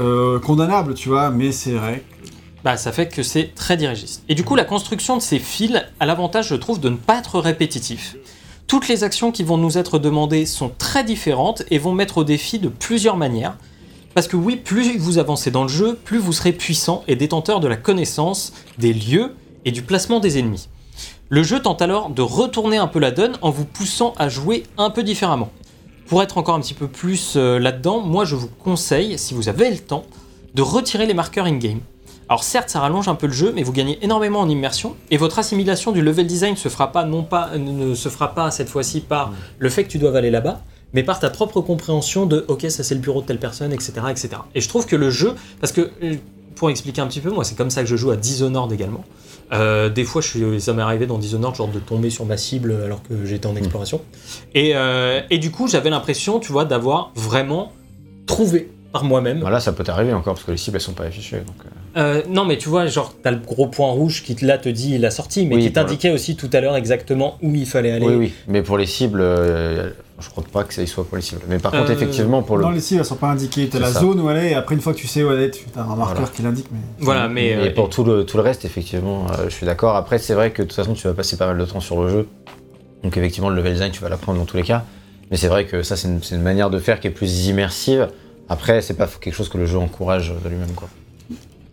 euh, 0.00 0.40
condamnable, 0.40 0.94
tu 0.94 1.08
vois, 1.10 1.30
mais 1.30 1.52
c'est 1.52 1.72
vrai. 1.72 2.02
Bah, 2.64 2.76
ça 2.76 2.90
fait 2.90 3.06
que 3.08 3.22
c'est 3.22 3.54
très 3.54 3.76
dirigiste. 3.76 4.24
Et 4.28 4.34
du 4.34 4.42
coup, 4.42 4.56
la 4.56 4.64
construction 4.64 5.16
de 5.16 5.22
ces 5.22 5.38
fils 5.38 5.80
a 6.00 6.06
l'avantage, 6.06 6.48
je 6.48 6.56
trouve, 6.56 6.80
de 6.80 6.88
ne 6.88 6.96
pas 6.96 7.18
être 7.20 7.38
répétitif. 7.38 8.16
Toutes 8.66 8.88
les 8.88 9.04
actions 9.04 9.30
qui 9.30 9.44
vont 9.44 9.58
nous 9.58 9.78
être 9.78 10.00
demandées 10.00 10.44
sont 10.44 10.72
très 10.76 11.04
différentes 11.04 11.62
et 11.70 11.78
vont 11.78 11.92
mettre 11.92 12.18
au 12.18 12.24
défi 12.24 12.58
de 12.58 12.68
plusieurs 12.68 13.16
manières. 13.16 13.56
Parce 14.14 14.26
que 14.26 14.36
oui, 14.36 14.56
plus 14.56 14.96
vous 14.98 15.18
avancez 15.18 15.50
dans 15.50 15.62
le 15.62 15.68
jeu, 15.68 15.94
plus 16.04 16.18
vous 16.18 16.32
serez 16.32 16.52
puissant 16.52 17.04
et 17.06 17.14
détenteur 17.14 17.60
de 17.60 17.68
la 17.68 17.76
connaissance 17.76 18.52
des 18.78 18.92
lieux 18.92 19.34
et 19.64 19.70
du 19.70 19.82
placement 19.82 20.18
des 20.18 20.38
ennemis. 20.38 20.68
Le 21.28 21.44
jeu 21.44 21.60
tente 21.60 21.80
alors 21.80 22.10
de 22.10 22.22
retourner 22.22 22.76
un 22.76 22.88
peu 22.88 22.98
la 22.98 23.12
donne 23.12 23.36
en 23.40 23.50
vous 23.50 23.64
poussant 23.64 24.14
à 24.18 24.28
jouer 24.28 24.64
un 24.78 24.90
peu 24.90 25.04
différemment. 25.04 25.50
Pour 26.08 26.24
être 26.24 26.38
encore 26.38 26.56
un 26.56 26.60
petit 26.60 26.74
peu 26.74 26.88
plus 26.88 27.34
euh, 27.36 27.60
là-dedans, 27.60 28.00
moi 28.00 28.24
je 28.24 28.34
vous 28.34 28.48
conseille, 28.48 29.16
si 29.16 29.32
vous 29.32 29.48
avez 29.48 29.70
le 29.70 29.78
temps, 29.78 30.02
de 30.54 30.62
retirer 30.62 31.06
les 31.06 31.14
marqueurs 31.14 31.46
in-game. 31.46 31.78
Alors 32.28 32.42
certes, 32.42 32.68
ça 32.68 32.80
rallonge 32.80 33.06
un 33.06 33.14
peu 33.14 33.28
le 33.28 33.32
jeu, 33.32 33.52
mais 33.54 33.62
vous 33.62 33.72
gagnez 33.72 33.98
énormément 34.02 34.40
en 34.40 34.48
immersion 34.48 34.96
et 35.12 35.18
votre 35.18 35.38
assimilation 35.38 35.92
du 35.92 36.02
level 36.02 36.26
design 36.26 36.56
se 36.56 36.68
fera 36.68 36.90
pas 36.90 37.04
non 37.04 37.22
pas 37.22 37.56
ne 37.56 37.94
se 37.94 38.08
fera 38.08 38.34
pas 38.34 38.50
cette 38.50 38.68
fois-ci 38.68 39.00
par 39.00 39.32
le 39.60 39.68
fait 39.68 39.84
que 39.84 39.88
tu 39.88 39.98
dois 39.98 40.16
aller 40.16 40.30
là-bas, 40.30 40.62
mais 40.92 41.02
par 41.02 41.20
ta 41.20 41.30
propre 41.30 41.60
compréhension 41.60 42.26
de 42.26 42.44
OK, 42.48 42.66
ça 42.68 42.82
c'est 42.82 42.94
le 42.94 43.00
bureau 43.00 43.20
de 43.22 43.26
telle 43.26 43.38
personne, 43.38 43.72
etc., 43.72 43.92
etc. 44.10 44.28
Et 44.54 44.60
je 44.60 44.68
trouve 44.68 44.86
que 44.86 44.96
le 44.96 45.10
jeu, 45.10 45.34
parce 45.60 45.72
que 45.72 45.90
euh, 46.02 46.16
pour 46.54 46.70
expliquer 46.70 47.00
un 47.00 47.06
petit 47.06 47.20
peu, 47.20 47.30
moi 47.30 47.44
c'est 47.44 47.56
comme 47.56 47.70
ça 47.70 47.82
que 47.82 47.88
je 47.88 47.96
joue 47.96 48.10
à 48.10 48.16
Dishonored 48.16 48.72
également. 48.72 49.04
Euh, 49.52 49.88
des 49.88 50.04
fois, 50.04 50.22
je 50.22 50.28
suis, 50.28 50.60
ça 50.60 50.72
m'est 50.72 50.82
arrivé 50.82 51.06
dans 51.06 51.18
Dishonored, 51.18 51.56
genre 51.56 51.68
de 51.68 51.80
tomber 51.80 52.10
sur 52.10 52.24
ma 52.24 52.36
cible 52.36 52.72
alors 52.84 53.02
que 53.02 53.24
j'étais 53.24 53.46
en 53.46 53.56
exploration. 53.56 54.00
Et, 54.54 54.72
euh, 54.74 55.22
et 55.28 55.38
du 55.38 55.50
coup, 55.50 55.66
j'avais 55.66 55.90
l'impression, 55.90 56.38
tu 56.38 56.52
vois, 56.52 56.64
d'avoir 56.64 57.10
vraiment 57.16 57.72
trouvé 58.26 58.70
par 58.92 59.04
moi-même 59.04 59.40
Voilà, 59.40 59.60
ça 59.60 59.72
peut 59.72 59.84
t'arriver 59.84 60.12
encore 60.12 60.34
parce 60.34 60.44
que 60.44 60.50
les 60.50 60.56
cibles 60.56 60.76
elles 60.76 60.82
sont 60.82 60.92
pas 60.92 61.04
affichées. 61.04 61.38
Donc, 61.38 61.56
euh, 61.96 62.22
non, 62.28 62.44
mais 62.44 62.58
tu 62.58 62.68
vois, 62.68 62.86
genre, 62.86 63.14
t'as 63.22 63.30
le 63.30 63.38
gros 63.38 63.66
point 63.66 63.90
rouge 63.90 64.22
qui 64.22 64.34
là 64.44 64.58
te 64.58 64.68
dit 64.68 64.98
la 64.98 65.10
sortie, 65.10 65.46
mais 65.46 65.56
Oui, 65.56 65.62
qui 65.62 65.72
t'indiquait 65.72 66.10
aussi 66.10 66.36
tout 66.36 66.50
à 66.52 66.60
l'heure 66.60 66.76
exactement 66.76 67.36
où 67.42 67.54
il 67.54 67.66
fallait 67.66 67.92
aller. 67.92 68.06
Oui, 68.06 68.14
oui, 68.14 68.32
mais 68.48 68.62
pour 68.62 68.78
les 68.78 68.86
cibles, 68.86 69.20
euh, 69.20 69.90
je 70.20 70.28
crois 70.30 70.44
pas 70.52 70.64
que 70.64 70.72
ça 70.74 70.82
y 70.82 70.86
soit 70.86 71.04
pour 71.04 71.16
les 71.16 71.22
cibles. 71.22 71.40
Mais 71.48 71.58
par 71.58 71.72
contre, 71.72 71.90
Euh, 71.90 71.94
effectivement, 71.94 72.42
pour 72.42 72.56
le. 72.56 72.62
Dans 72.62 72.70
les 72.70 72.80
cibles, 72.80 73.00
elles 73.00 73.06
sont 73.06 73.16
pas 73.16 73.28
indiquées. 73.30 73.68
T'as 73.68 73.78
C'est 73.78 73.84
la 73.84 73.92
ça. 73.92 74.00
zone 74.00 74.20
où 74.20 74.30
elle 74.30 74.36
est, 74.38 74.50
et 74.52 74.54
après, 74.54 74.74
une 74.74 74.80
fois 74.80 74.92
que 74.92 74.98
tu 74.98 75.06
sais 75.06 75.22
où 75.24 75.30
elle 75.32 75.40
est, 75.40 75.50
tu 75.50 75.64
as 75.76 75.80
un 75.82 75.96
marqueur 75.96 76.16
Voilà. 76.16 76.28
qui 76.34 76.42
l'indique. 76.42 76.66
Mais... 76.72 76.78
Voilà, 76.98 77.28
mais. 77.28 77.48
Et 77.48 77.56
euh, 77.56 77.74
pour 77.74 77.88
tout 77.88 78.04
le, 78.04 78.24
tout 78.24 78.36
le 78.36 78.42
reste, 78.42 78.64
effectivement, 78.64 79.26
euh, 79.38 79.44
je 79.44 79.54
suis 79.54 79.66
d'accord. 79.66 79.96
Après, 79.96 80.18
c'est 80.18 80.34
vrai 80.34 80.50
que 80.50 80.62
de 80.62 80.68
toute 80.68 80.76
façon, 80.76 80.94
tu 80.94 81.06
vas 81.06 81.14
passer 81.14 81.36
pas 81.36 81.46
mal 81.46 81.58
de 81.58 81.64
temps 81.64 81.80
sur 81.80 82.02
le 82.02 82.08
jeu. 82.10 82.28
Donc, 83.02 83.16
effectivement, 83.16 83.48
le 83.48 83.56
level 83.56 83.72
design, 83.72 83.92
tu 83.92 84.00
vas 84.02 84.08
l'apprendre 84.08 84.38
dans 84.38 84.44
tous 84.44 84.56
les 84.56 84.62
cas. 84.62 84.84
Mais 85.30 85.36
c'est 85.36 85.48
vrai 85.48 85.64
que 85.64 85.82
ça, 85.82 85.96
c'est 85.96 86.08
une, 86.08 86.22
c'est 86.22 86.34
une 86.34 86.42
manière 86.42 86.70
de 86.70 86.78
faire 86.78 87.00
qui 87.00 87.06
est 87.06 87.10
plus 87.12 87.46
immersive. 87.46 88.08
Après, 88.48 88.82
c'est 88.82 88.94
pas 88.94 89.06
quelque 89.20 89.32
chose 89.34 89.48
que 89.48 89.58
le 89.58 89.64
jeu 89.66 89.78
encourage 89.78 90.34
de 90.42 90.48
lui-même, 90.48 90.72
quoi. 90.74 90.88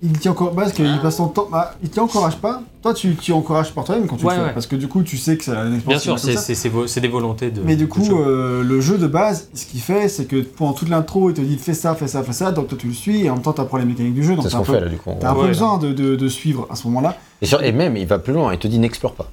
Il 0.03 0.12
t'y 0.19 0.29
encourage 0.29 0.53
parce 0.55 0.73
qu'il 0.73 0.99
passe 1.01 1.17
son 1.17 1.27
temps. 1.27 1.47
Bah, 1.51 1.73
il 1.81 1.89
t'y 1.89 1.99
encourage 1.99 2.38
pas. 2.38 2.62
Toi, 2.83 2.93
tu 2.93 3.15
t'y 3.15 3.31
encourages 3.33 3.73
par 3.73 3.83
toi-même 3.83 4.05
quand 4.05 4.15
tu 4.17 4.25
Ouais, 4.25 4.36
le 4.36 4.41
fais. 4.41 4.45
ouais. 4.47 4.53
Parce 4.53 4.67
que 4.67 4.75
du 4.75 4.88
coup, 4.88 5.01
tu 5.01 5.17
sais 5.17 5.38
que 5.38 5.43
c'est 5.43 5.51
une 5.51 5.73
expérience. 5.73 5.86
Bien 5.86 5.97
sûr, 5.97 6.19
c'est 6.19 6.33
ça. 6.36 6.41
c'est- 6.41 6.53
c'est 6.53 6.69
vo- 6.69 6.86
c'est 6.86 7.01
des 7.01 7.07
volontés 7.07 7.49
de. 7.49 7.62
Mais 7.63 7.75
du 7.75 7.88
coup, 7.88 8.05
euh, 8.15 8.62
le 8.63 8.79
jeu 8.79 8.99
de 8.99 9.07
base, 9.07 9.49
ce 9.55 9.65
qu'il 9.65 9.79
fait, 9.81 10.07
c'est 10.07 10.25
que 10.25 10.36
pendant 10.43 10.73
toute 10.73 10.89
l'intro, 10.89 11.31
il 11.31 11.33
te 11.33 11.41
dit 11.41 11.57
fais 11.57 11.73
ça, 11.73 11.95
fais 11.95 12.07
ça, 12.07 12.21
fais 12.21 12.31
ça, 12.33 12.51
donc 12.51 12.67
toi 12.67 12.77
tu 12.79 12.88
le 12.88 12.93
suis, 12.93 13.23
et 13.25 13.29
en 13.31 13.33
même 13.33 13.41
temps, 13.41 13.53
tu 13.53 13.62
apprends 13.62 13.77
les 13.77 13.86
mécaniques 13.86 14.13
du 14.13 14.23
jeu. 14.23 14.36
Donc 14.36 14.43
C'est 14.43 14.51
ce 14.51 14.57
qu'on 14.57 14.63
peu, 14.63 14.73
fait, 14.73 14.81
là, 14.81 14.89
du 14.89 14.97
coup. 14.97 15.10
t'as 15.19 15.31
un 15.31 15.33
peu 15.33 15.41
Ouais. 15.41 15.47
besoin 15.47 15.79
de, 15.79 15.91
de- 15.93 16.15
de 16.15 16.27
suivre 16.27 16.67
à 16.69 16.75
ce 16.75 16.86
moment-là. 16.88 17.17
Et, 17.41 17.47
sur- 17.47 17.63
et 17.63 17.71
même, 17.71 17.97
il 17.97 18.05
va 18.05 18.19
plus 18.19 18.33
loin. 18.33 18.53
Il 18.53 18.60
te 18.60 18.67
dit 18.67 18.77
n'explore 18.77 19.13
pas. 19.15 19.31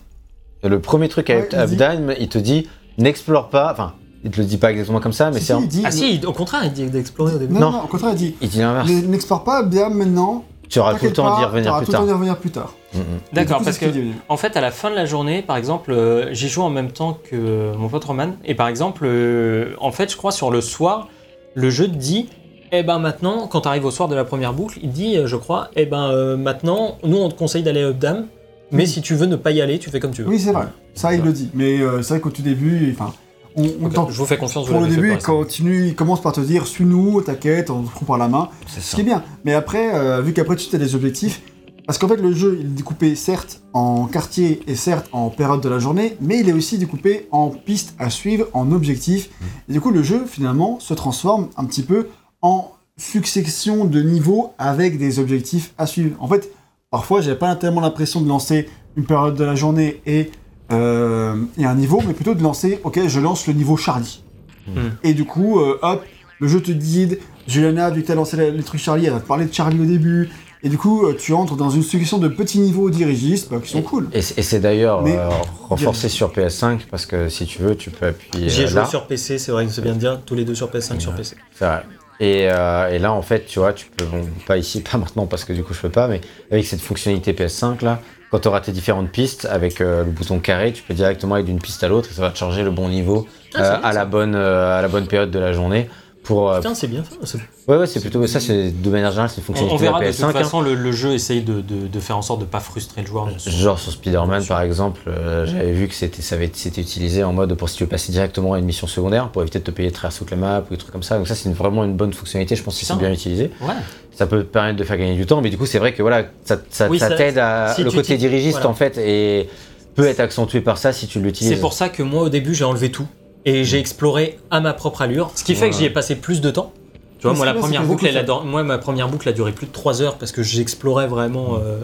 Et 0.62 0.70
le 0.70 0.80
premier 0.80 1.10
truc 1.10 1.28
à 1.28 1.34
Ouais, 1.34 1.48
il 1.52 1.76
dit- 1.76 1.82
Updime, 1.82 2.14
il 2.18 2.28
te 2.30 2.38
dit 2.38 2.66
n'explore 2.96 3.50
pas. 3.50 3.70
Enfin, 3.70 3.92
il 4.24 4.30
te 4.30 4.40
le 4.40 4.46
dit 4.46 4.56
pas 4.56 4.70
exactement 4.70 5.00
comme 5.00 5.12
ça, 5.12 5.30
mais 5.30 5.40
Si, 5.40 5.44
c'est. 5.46 5.52
si, 5.70 5.80
en- 5.80 5.82
Ah 5.84 5.90
si, 5.90 6.20
au 6.26 6.32
contraire, 6.32 6.62
il 6.64 6.72
dit 6.72 6.86
d'explorer 6.86 7.34
au 7.34 7.38
début. 7.38 7.52
non, 7.52 7.60
Non. 7.60 7.70
non, 7.72 7.82
au 7.84 7.86
contraire, 7.86 8.12
il 8.12 8.16
dit 8.16 8.34
Il 8.40 8.48
dit 8.48 8.60
l'inverse. 8.60 8.88
Ne- 8.90 9.02
n'explore 9.08 9.44
pas 9.44 9.62
bien 9.62 9.90
maintenant. 9.90 10.44
Tu 10.74 10.80
auras 10.80 10.94
tout 10.94 11.04
le 11.04 11.12
temps 11.12 11.38
d'y 11.38 11.44
revenir 11.44 11.72
revenir 11.72 12.36
plus 12.36 12.50
tard. 12.50 12.74
Mm, 12.92 12.98
mm. 12.98 13.02
D'accord, 13.32 13.62
parce 13.62 13.78
que 13.78 13.86
en 14.28 14.36
fait, 14.36 14.56
à 14.56 14.60
la 14.60 14.72
fin 14.72 14.90
de 14.90 14.96
la 14.96 15.06
journée, 15.06 15.40
par 15.40 15.56
exemple, 15.56 15.92
euh, 15.92 16.34
j'y 16.34 16.48
joue 16.48 16.62
en 16.62 16.70
même 16.70 16.90
temps 16.90 17.16
que 17.30 17.76
mon 17.76 17.88
pote 17.88 18.04
Roman, 18.04 18.30
et 18.44 18.56
par 18.56 18.66
exemple, 18.66 19.04
euh, 19.06 19.74
en 19.80 19.92
fait, 19.92 20.10
je 20.10 20.16
crois 20.16 20.32
sur 20.32 20.50
le 20.50 20.60
soir, 20.60 21.06
le 21.54 21.70
jeu 21.70 21.86
te 21.86 21.94
dit. 21.94 22.28
Eh 22.72 22.82
ben 22.82 22.98
maintenant, 22.98 23.46
quand 23.46 23.60
tu 23.60 23.68
arrives 23.68 23.84
au 23.84 23.92
soir 23.92 24.08
de 24.08 24.16
la 24.16 24.24
première 24.24 24.52
boucle, 24.52 24.80
il 24.82 24.90
dit, 24.90 25.16
euh, 25.16 25.28
je 25.28 25.36
crois, 25.36 25.68
eh 25.76 25.86
ben 25.86 26.10
euh, 26.10 26.36
maintenant, 26.36 26.98
nous 27.04 27.18
on 27.18 27.28
te 27.28 27.34
conseille 27.34 27.62
d'aller 27.62 27.84
à 27.84 27.90
Updam, 27.90 28.26
mais 28.72 28.82
Oui. 28.82 28.88
si 28.88 29.00
tu 29.00 29.14
veux 29.14 29.26
ne 29.26 29.36
pas 29.36 29.52
y 29.52 29.60
aller, 29.60 29.78
tu 29.78 29.90
fais 29.90 30.00
comme 30.00 30.10
tu 30.10 30.22
veux. 30.24 30.28
Oui, 30.28 30.40
c'est 30.40 30.50
vrai. 30.50 30.66
Ça, 30.94 31.14
il 31.14 31.22
le 31.22 31.32
dit. 31.32 31.50
Mais 31.54 31.80
euh, 31.80 32.02
c'est 32.02 32.14
vrai 32.14 32.20
qu'au 32.20 32.30
tout 32.30 32.42
début, 32.42 32.92
enfin, 32.98 33.12
on, 33.56 34.10
je 34.10 34.18
vous 34.18 34.26
fais 34.26 34.36
confiance. 34.36 34.66
vous 34.66 34.72
pour 34.72 34.80
le 34.80 34.86
l'avez 34.86 34.96
fait 34.96 35.02
début, 35.02 35.14
il 35.14 35.22
continue, 35.22 35.86
il 35.88 35.94
commence 35.94 36.20
par 36.20 36.32
te 36.32 36.40
dire 36.40 36.66
suis-nous, 36.66 37.22
t'inquiète, 37.22 37.70
on 37.70 37.82
te 37.82 37.90
prend 37.90 38.06
par 38.06 38.18
la 38.18 38.28
main. 38.28 38.48
C'est 38.66 38.80
Ce 38.80 38.94
qui 38.94 39.02
est 39.02 39.04
bien. 39.04 39.22
Mais 39.44 39.54
après, 39.54 39.94
euh, 39.94 40.20
vu 40.20 40.32
qu'après 40.32 40.56
tu 40.56 40.74
as 40.74 40.78
des 40.78 40.94
objectifs, 40.94 41.42
parce 41.86 41.98
qu'en 41.98 42.08
fait 42.08 42.16
le 42.16 42.32
jeu 42.32 42.58
il 42.60 42.66
est 42.66 42.70
découpé 42.70 43.14
certes 43.14 43.62
en 43.72 44.06
quartier 44.06 44.62
et 44.66 44.74
certes 44.74 45.08
en 45.12 45.30
période 45.30 45.60
de 45.60 45.68
la 45.68 45.78
journée, 45.78 46.16
mais 46.20 46.40
il 46.40 46.48
est 46.48 46.52
aussi 46.52 46.78
découpé 46.78 47.28
en 47.30 47.50
pistes 47.50 47.94
à 47.98 48.10
suivre, 48.10 48.46
en 48.54 48.72
objectifs. 48.72 49.30
Et 49.68 49.72
du 49.72 49.80
coup 49.80 49.90
le 49.90 50.02
jeu 50.02 50.24
finalement 50.26 50.80
se 50.80 50.94
transforme 50.94 51.48
un 51.56 51.64
petit 51.64 51.82
peu 51.82 52.08
en 52.42 52.72
succession 52.96 53.84
de 53.84 54.00
niveaux 54.00 54.52
avec 54.58 54.98
des 54.98 55.18
objectifs 55.18 55.74
à 55.78 55.86
suivre. 55.86 56.16
En 56.20 56.28
fait, 56.28 56.50
parfois 56.90 57.20
j'avais 57.20 57.38
pas 57.38 57.54
tellement 57.56 57.80
l'impression 57.80 58.20
de 58.20 58.28
lancer 58.28 58.68
une 58.96 59.04
période 59.04 59.34
de 59.34 59.44
la 59.44 59.54
journée 59.54 60.00
et, 60.06 60.30
euh, 60.72 61.36
et 61.58 61.64
un 61.64 61.74
niveau, 61.74 62.02
mais 62.06 62.14
plutôt 62.14 62.34
de 62.34 62.42
lancer, 62.42 62.80
ok, 62.84 63.06
je 63.06 63.20
lance 63.20 63.46
le 63.46 63.52
niveau 63.54 63.76
Charlie. 63.76 64.22
Hmm. 64.66 64.90
Et 65.02 65.12
du 65.12 65.24
coup, 65.24 65.60
euh, 65.60 65.78
hop, 65.82 66.04
le 66.40 66.48
jeu 66.48 66.60
te 66.60 66.72
guide. 66.72 67.18
Juliana, 67.46 67.90
vu 67.90 68.02
que 68.02 68.06
t'as 68.06 68.14
lancé 68.14 68.36
la- 68.38 68.48
les 68.50 68.62
trucs 68.62 68.80
Charlie, 68.80 69.04
elle 69.06 69.12
va 69.12 69.20
te 69.20 69.26
parler 69.26 69.44
de 69.44 69.52
Charlie 69.52 69.78
au 69.80 69.84
début. 69.84 70.30
Et 70.62 70.70
du 70.70 70.78
coup, 70.78 71.04
euh, 71.04 71.14
tu 71.14 71.34
entres 71.34 71.56
dans 71.56 71.68
une 71.68 71.82
succession 71.82 72.16
de 72.16 72.28
petits 72.28 72.58
niveaux 72.58 72.88
dirigistes 72.88 73.50
bah, 73.50 73.58
qui 73.62 73.70
sont 73.70 73.82
cool. 73.82 74.08
Et 74.14 74.22
c'est 74.22 74.38
et 74.38 74.42
c'est 74.42 74.60
d'ailleurs 74.60 75.04
euh, 75.06 75.28
renforcé 75.68 76.08
sur 76.08 76.32
PS5 76.32 76.86
parce 76.90 77.04
que 77.04 77.28
si 77.28 77.44
tu 77.44 77.60
veux, 77.60 77.76
tu 77.76 77.90
peux 77.90 78.06
appuyer 78.06 78.48
J'y 78.48 78.62
ai 78.62 78.64
euh, 78.64 78.68
joué 78.68 78.86
sur 78.86 79.06
PC, 79.06 79.36
c'est 79.36 79.52
vrai 79.52 79.66
que 79.66 79.72
c'est 79.72 79.82
bien 79.82 79.92
de 79.92 79.98
dire, 79.98 80.18
tous 80.24 80.34
les 80.34 80.46
deux 80.46 80.54
sur 80.54 80.70
PS5 80.70 81.00
sur 81.00 81.14
PC. 81.14 81.36
C'est 81.52 81.66
vrai. 81.66 81.82
Et, 82.18 82.48
euh, 82.50 82.88
et 82.90 82.98
là, 82.98 83.12
en 83.12 83.20
fait, 83.20 83.44
tu 83.44 83.58
vois, 83.58 83.74
tu 83.74 83.86
peux, 83.94 84.06
bon, 84.06 84.22
pas 84.46 84.56
ici, 84.56 84.80
pas 84.90 84.96
maintenant 84.96 85.26
parce 85.26 85.44
que 85.44 85.52
du 85.52 85.62
coup 85.62 85.74
je 85.74 85.80
peux 85.80 85.90
pas, 85.90 86.08
mais 86.08 86.22
avec 86.50 86.64
cette 86.64 86.80
fonctionnalité 86.80 87.34
PS5 87.34 87.84
là, 87.84 88.00
quand 88.34 88.40
tu 88.40 88.48
auras 88.48 88.60
tes 88.60 88.72
différentes 88.72 89.10
pistes 89.10 89.46
avec 89.48 89.80
euh, 89.80 90.02
le 90.02 90.10
bouton 90.10 90.40
carré, 90.40 90.72
tu 90.72 90.82
peux 90.82 90.92
directement 90.94 91.36
aller 91.36 91.44
d'une 91.44 91.60
piste 91.60 91.84
à 91.84 91.88
l'autre 91.88 92.08
et 92.10 92.14
ça 92.14 92.20
va 92.22 92.30
te 92.30 92.38
charger 92.38 92.64
le 92.64 92.72
bon 92.72 92.88
niveau 92.88 93.28
Ah, 93.54 93.58
euh, 93.58 93.70
bien, 93.78 93.88
à, 93.88 93.92
ça. 93.92 93.98
la 94.00 94.04
bonne, 94.06 94.34
euh, 94.34 94.76
à 94.76 94.82
la 94.82 94.88
bonne 94.88 95.06
période 95.06 95.30
de 95.30 95.38
la 95.38 95.52
journée. 95.52 95.88
Pour, 96.24 96.50
euh, 96.50 96.56
Putain, 96.56 96.74
c'est 96.74 96.86
bien 96.86 97.02
c'est- 97.22 97.36
ouais, 97.68 97.76
ouais, 97.76 97.86
c'est 97.86 98.00
plutôt 98.00 98.26
ça, 98.26 98.40
c'est 98.40 98.70
de 98.70 98.90
manière 98.90 99.10
générale, 99.10 99.28
c'est 99.28 99.42
une 99.46 99.54
On, 99.54 99.58
on 99.58 99.68
fonctionnalité 99.68 99.84
verra 99.84 99.98
de 99.98 100.04
de 100.04 100.08
la 100.08 100.12
toute 100.16 100.20
PS5. 100.24 100.28
hein. 100.30 100.42
façon, 100.42 100.60
le, 100.62 100.74
le 100.74 100.90
jeu 100.90 101.12
essaye 101.12 101.42
de, 101.42 101.60
de- 101.60 101.86
de 101.86 102.00
faire 102.00 102.16
en 102.16 102.22
sorte 102.22 102.40
de 102.40 102.46
pas 102.46 102.60
frustrer 102.60 103.02
le 103.02 103.06
joueur. 103.06 103.28
Genre 103.38 103.78
sur 103.78 103.92
Spider-Man 103.92 104.42
par 104.46 104.62
exemple, 104.62 105.02
euh, 105.06 105.44
j'avais 105.46 105.72
vu 105.72 105.86
que 105.86 105.94
c'était 105.94 106.22
ça 106.22 106.36
avait 106.36 106.46
été- 106.46 106.58
c'était 106.58 106.80
utilisé 106.80 107.22
en 107.24 107.34
mode 107.34 107.52
pour 107.54 107.68
si 107.68 107.76
tu 107.76 107.84
veux 107.84 107.90
passer 107.90 108.10
directement 108.10 108.54
à 108.54 108.58
une 108.58 108.64
mission 108.64 108.86
secondaire 108.86 109.28
pour 109.28 109.42
éviter 109.42 109.58
de 109.58 109.64
te 109.64 109.70
payer 109.70 109.90
de 109.90 109.94
traverser 109.94 110.20
toute 110.20 110.30
la 110.30 110.38
map 110.38 110.62
ou 110.66 110.70
des 110.72 110.78
trucs 110.78 110.90
comme 110.92 111.02
ça. 111.02 111.18
Donc 111.18 111.28
ça 111.28 111.34
c'est 111.34 111.50
vraiment 111.52 111.84
une 111.84 111.94
bonne 111.94 112.14
fonctionnalité, 112.14 112.56
je 112.56 112.62
pense 112.62 112.80
que 112.80 112.86
c'est 112.86 112.96
bien 112.96 113.12
utilisé. 113.12 113.50
Ouais. 113.60 113.74
Ça 114.16 114.26
peut 114.26 114.40
te 114.44 114.48
permettre 114.48 114.76
de 114.76 114.84
faire 114.84 114.96
gagner 114.96 115.14
du 115.16 115.26
temps, 115.26 115.40
mais 115.40 115.50
du 115.50 115.58
coup 115.58 115.66
c'est 115.66 115.78
vrai 115.78 115.92
que 115.92 116.02
voilà, 116.02 116.24
ça, 116.44 116.58
ça, 116.70 116.88
Oui, 116.88 116.98
ça 116.98 117.08
ça- 117.08 117.16
t'aide 117.16 117.38
à 117.38 117.72
si 117.74 117.82
le 117.82 117.90
côté 117.90 118.14
t'y- 118.14 118.18
dirigiste 118.18 118.52
voilà. 118.58 118.68
en 118.70 118.74
fait 118.74 118.96
et 118.98 119.48
peut 119.94 120.06
être 120.06 120.20
accentué 120.20 120.60
par 120.60 120.78
ça 120.78 120.92
si 120.92 121.06
tu 121.06 121.20
l'utilises. 121.20 121.52
C'est 121.54 121.60
pour 121.60 121.72
ça 121.72 121.88
que 121.88 122.02
moi, 122.02 122.22
au 122.22 122.28
début, 122.28 122.54
j'ai 122.54 122.64
enlevé 122.64 122.90
tout. 122.90 123.06
Et 123.44 123.64
j'ai 123.64 123.78
exploré 123.78 124.38
à 124.50 124.60
ma 124.60 124.72
propre 124.72 125.02
allure. 125.02 125.30
Ce 125.34 125.44
qui 125.44 125.54
fait 125.54 125.70
que 125.70 125.76
j'y 125.76 125.84
ai 125.84 125.90
passé 125.90 126.16
plus 126.16 126.40
de 126.40 126.50
temps. 126.50 126.72
Tu 127.18 127.22
vois, 127.24 127.32
Mais 127.32 127.36
moi, 127.38 127.46
la 127.46 127.54
première 127.54 127.84
boucle, 127.84 128.06
elle 128.06 128.16
a 128.16 128.40
moi, 128.44 128.62
ma 128.62 128.78
première 128.78 129.08
boucle 129.08 129.28
a 129.28 129.32
duré 129.32 129.52
plus 129.52 129.66
de 129.66 129.72
3 129.72 130.02
heures 130.02 130.16
parce 130.16 130.32
que 130.32 130.42
j'explorais 130.42 131.06
vraiment 131.06 131.56
euh, 131.56 131.80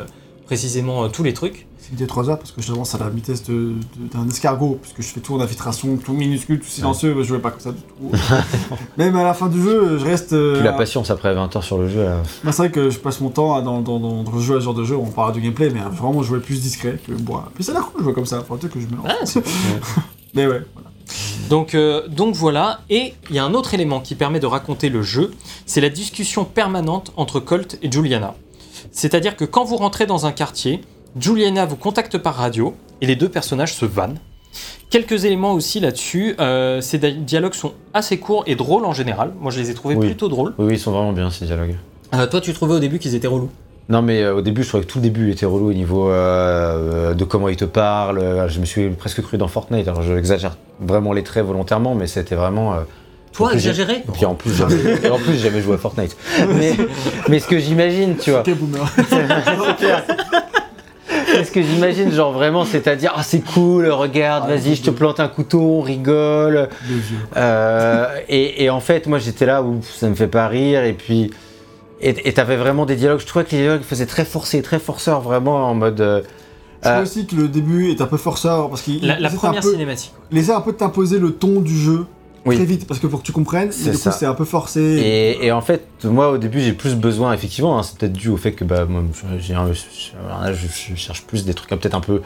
précisément 0.46 1.04
euh, 1.04 1.08
tous 1.08 1.22
les 1.22 1.34
trucs. 1.34 1.66
C'était 1.90 2.06
3 2.06 2.30
heures 2.30 2.38
parce 2.38 2.52
que 2.52 2.62
j'avance 2.62 2.94
à 2.94 2.98
la 2.98 3.08
vitesse 3.08 3.42
de- 3.44 3.74
de- 3.96 4.08
d'un 4.14 4.28
escargot, 4.28 4.78
puisque 4.80 5.02
je 5.02 5.08
fais 5.12 5.20
tout 5.20 5.34
en 5.34 5.40
infiltration, 5.40 5.96
tout 5.96 6.12
minuscule, 6.12 6.60
tout 6.60 6.68
silencieux, 6.68 7.14
je 7.18 7.22
jouais 7.24 7.40
pas 7.40 7.50
comme 7.50 7.60
ça 7.60 7.72
du 7.72 7.80
tout. 7.80 8.16
Même 8.96 9.16
à 9.16 9.24
la 9.24 9.34
fin 9.34 9.48
du 9.48 9.60
jeu, 9.60 9.98
je 9.98 10.04
reste. 10.04 10.32
euh, 10.32 10.54
Plus 10.54 10.62
la 10.64 10.72
patience 10.72 11.10
après 11.10 11.34
20 11.34 11.54
heures 11.56 11.64
sur 11.64 11.78
le 11.78 11.88
jeu. 11.88 12.04
là. 12.04 12.22
Moi, 12.44 12.52
c'est 12.52 12.62
vrai 12.62 12.70
que 12.70 12.90
je 12.90 12.98
passe 13.00 13.20
mon 13.20 13.30
temps 13.30 13.56
à- 13.56 13.62
dans, 13.62 13.80
dans, 13.80 13.98
dans, 13.98 14.22
dans 14.22 14.32
le 14.32 14.40
jeu 14.40 14.56
à 14.56 14.60
ce 14.60 14.64
genre 14.66 14.74
de 14.74 14.84
jeu, 14.84 14.96
on 14.96 15.06
parlera 15.06 15.34
du 15.34 15.40
gameplay, 15.40 15.70
mais 15.70 15.80
à 15.80 15.88
vraiment 15.88 16.22
jouer 16.22 16.38
plus 16.40 16.60
discret 16.60 16.98
que 17.04 17.12
moi. 17.12 17.50
Puis 17.54 17.64
ça 17.64 17.72
a 17.72 17.74
l'air 17.74 17.84
cool 17.90 18.00
de 18.00 18.04
jouer 18.04 18.14
comme 18.14 18.26
ça, 18.26 18.40
faut 18.46 18.56
dire 18.56 18.70
que 18.70 18.78
je 18.80 18.86
me 18.86 18.96
lance. 18.96 19.06
Ah, 19.08 19.16
c'est 19.24 19.42
Mais 20.34 20.46
ouais, 20.46 20.62
voilà. 20.74 20.90
Donc, 21.48 21.74
euh, 21.74 22.06
donc 22.06 22.36
voilà, 22.36 22.82
et 22.88 23.14
il 23.30 23.34
y 23.34 23.40
a 23.40 23.44
un 23.44 23.52
autre 23.54 23.74
élément 23.74 23.98
qui 23.98 24.14
permet 24.14 24.38
de 24.38 24.46
raconter 24.46 24.90
le 24.90 25.02
jeu, 25.02 25.32
c'est 25.66 25.80
la 25.80 25.88
discussion 25.88 26.44
permanente 26.44 27.12
entre 27.16 27.40
Colt 27.40 27.78
et 27.82 27.90
Juliana. 27.90 28.34
C'est-à-dire 28.92 29.36
que 29.36 29.44
quand 29.44 29.64
vous 29.64 29.76
rentrez 29.76 30.06
dans 30.06 30.26
un 30.26 30.32
quartier, 30.32 30.82
Juliana 31.18 31.66
vous 31.66 31.76
contacte 31.76 32.18
par 32.18 32.34
radio 32.34 32.74
et 33.00 33.06
les 33.06 33.16
deux 33.16 33.28
personnages 33.28 33.74
se 33.74 33.84
vannent. 33.84 34.18
Quelques 34.90 35.24
éléments 35.24 35.52
aussi 35.52 35.78
là-dessus, 35.80 36.34
euh, 36.40 36.80
ces 36.80 36.98
di- 36.98 37.14
dialogues 37.14 37.54
sont 37.54 37.72
assez 37.94 38.18
courts 38.18 38.42
et 38.46 38.56
drôles 38.56 38.84
en 38.84 38.92
général. 38.92 39.32
Moi 39.40 39.50
je 39.52 39.60
les 39.60 39.70
ai 39.70 39.74
trouvés 39.74 39.94
Oui. 39.94 40.06
plutôt 40.06 40.28
drôles. 40.28 40.54
Oui, 40.58 40.66
oui, 40.66 40.74
ils 40.74 40.78
sont 40.78 40.90
vraiment 40.92 41.12
bien 41.12 41.30
ces 41.30 41.44
dialogues. 41.46 41.76
Euh, 42.14 42.26
toi, 42.26 42.40
tu 42.40 42.52
trouvais 42.52 42.74
au 42.74 42.78
début 42.80 42.98
qu'ils 42.98 43.14
étaient 43.14 43.28
relous. 43.28 43.50
Non 43.88 44.02
mais 44.02 44.22
euh, 44.22 44.34
au 44.36 44.40
début 44.40 44.62
je 44.62 44.68
trouvais 44.68 44.84
que 44.84 44.88
tout 44.90 44.98
le 44.98 45.02
début 45.02 45.30
était 45.30 45.46
relou 45.46 45.70
au 45.70 45.72
niveau 45.72 46.10
euh, 46.10 47.14
de 47.14 47.24
comment 47.24 47.48
il 47.48 47.56
te 47.56 47.64
parle. 47.64 48.18
Euh, 48.18 48.48
Je 48.48 48.60
me 48.60 48.64
suis 48.64 48.88
presque 48.90 49.22
cru 49.22 49.36
dans 49.38 49.48
Fortnite. 49.48 49.86
Alors 49.88 50.02
je 50.02 50.14
exagère 50.14 50.56
vraiment 50.80 51.12
les 51.12 51.22
traits 51.24 51.44
volontairement, 51.44 51.94
mais 51.94 52.06
c'était 52.08 52.34
vraiment. 52.36 52.74
euh, 52.74 52.80
Toi, 53.32 53.48
en 53.48 53.50
plus, 53.50 53.60
j'ai- 53.60 53.70
exagéré 53.70 54.02
Et 54.08 54.12
puis 54.12 54.26
en 54.26 54.34
plus, 54.34 54.52
jamais, 54.54 54.74
et 55.04 55.08
en 55.10 55.18
plus, 55.18 55.34
j'ai 55.34 55.38
jamais 55.50 55.60
joué 55.62 55.74
à 55.74 55.78
Fortnite. 55.78 56.16
Mais, 56.56 56.76
mais 57.28 57.38
ce 57.38 57.46
que 57.46 57.58
j'imagine, 57.60 58.16
tu 58.16 58.30
vois, 58.32 58.40
Ok, 58.40 58.50
boomer. 58.56 58.92
mais 61.36 61.44
ce 61.44 61.50
que 61.50 61.62
j'imagine, 61.62 62.10
genre 62.12 62.32
vraiment, 62.32 62.64
c'est-à-dire, 62.64 63.12
ah 63.16 63.22
c'est 63.22 63.40
cool, 63.40 63.88
regarde, 63.88 64.44
Ah, 64.46 64.54
vas-y, 64.56 64.74
je 64.76 64.82
te 64.82 64.90
plante 64.90 65.20
un 65.20 65.28
couteau, 65.28 65.60
on 65.60 65.80
rigole. 65.80 66.68
Euh, 67.36 68.06
et, 68.28 68.64
et 68.64 68.70
en 68.70 68.80
fait, 68.80 69.06
moi 69.06 69.18
j'étais 69.18 69.46
là 69.46 69.62
où 69.62 69.80
ça 69.82 70.08
me 70.08 70.14
fait 70.14 70.26
pas 70.28 70.48
rire, 70.48 70.84
et 70.84 70.92
puis. 70.92 71.30
Et 72.02 72.32
t'avais 72.32 72.56
vraiment 72.56 72.86
des 72.86 72.96
dialogues, 72.96 73.20
je 73.20 73.26
trouvais 73.26 73.44
que 73.44 73.50
les 73.50 73.58
dialogues 73.58 73.82
faisaient 73.82 74.06
très 74.06 74.24
forcés, 74.24 74.62
très 74.62 74.78
forceurs, 74.78 75.20
vraiment 75.20 75.68
en 75.68 75.74
mode. 75.74 76.00
euh, 76.00 76.22
Je 76.82 76.88
trouve 76.88 76.98
Euh, 77.00 77.02
aussi 77.02 77.26
que 77.26 77.36
le 77.36 77.46
début 77.48 77.90
est 77.90 78.00
un 78.00 78.06
peu 78.06 78.16
forceur 78.16 78.70
parce 78.70 78.80
qu'il 78.80 79.06
La, 79.06 79.20
la 79.20 79.28
première 79.28 79.58
un 79.58 79.62
peu, 79.62 79.70
cinématique. 79.72 80.14
il 80.32 80.38
essaie 80.38 80.52
un 80.54 80.62
peu 80.62 80.72
de 80.72 80.78
t'imposer 80.78 81.18
le 81.18 81.32
ton 81.32 81.60
du 81.60 81.76
jeu 81.76 82.06
Oui. 82.46 82.56
très 82.56 82.64
vite 82.64 82.86
parce 82.86 83.00
que 83.00 83.06
pour 83.06 83.20
que 83.20 83.26
tu 83.26 83.32
comprennes, 83.32 83.70
C'est 83.70 83.90
du 83.90 83.98
coup 83.98 84.10
c'est 84.10 84.26
un 84.26 84.34
peu 84.34 84.44
forcé. 84.44 84.80
Et, 84.80 85.46
et 85.46 85.52
en 85.52 85.60
fait, 85.60 85.86
moi 86.04 86.30
au 86.30 86.38
début, 86.38 86.60
j'ai 86.60 86.72
plus 86.72 86.94
besoin, 86.94 87.32
effectivement, 87.34 87.78
hein, 87.78 87.82
c'est 87.82 87.98
peut-être 87.98 88.12
dû 88.14 88.28
au 88.28 88.36
fait 88.36 88.52
que 88.52 88.64
bah, 88.64 88.86
moi, 88.86 89.02
j'ai 89.38 89.54
un- 89.54 89.72
je, 89.72 90.94
cherche 90.94 91.22
plus 91.24 91.44
des 91.44 91.54
trucs 91.54 91.68
peut-être 91.68 91.94
un 91.94 92.00
peu 92.00 92.22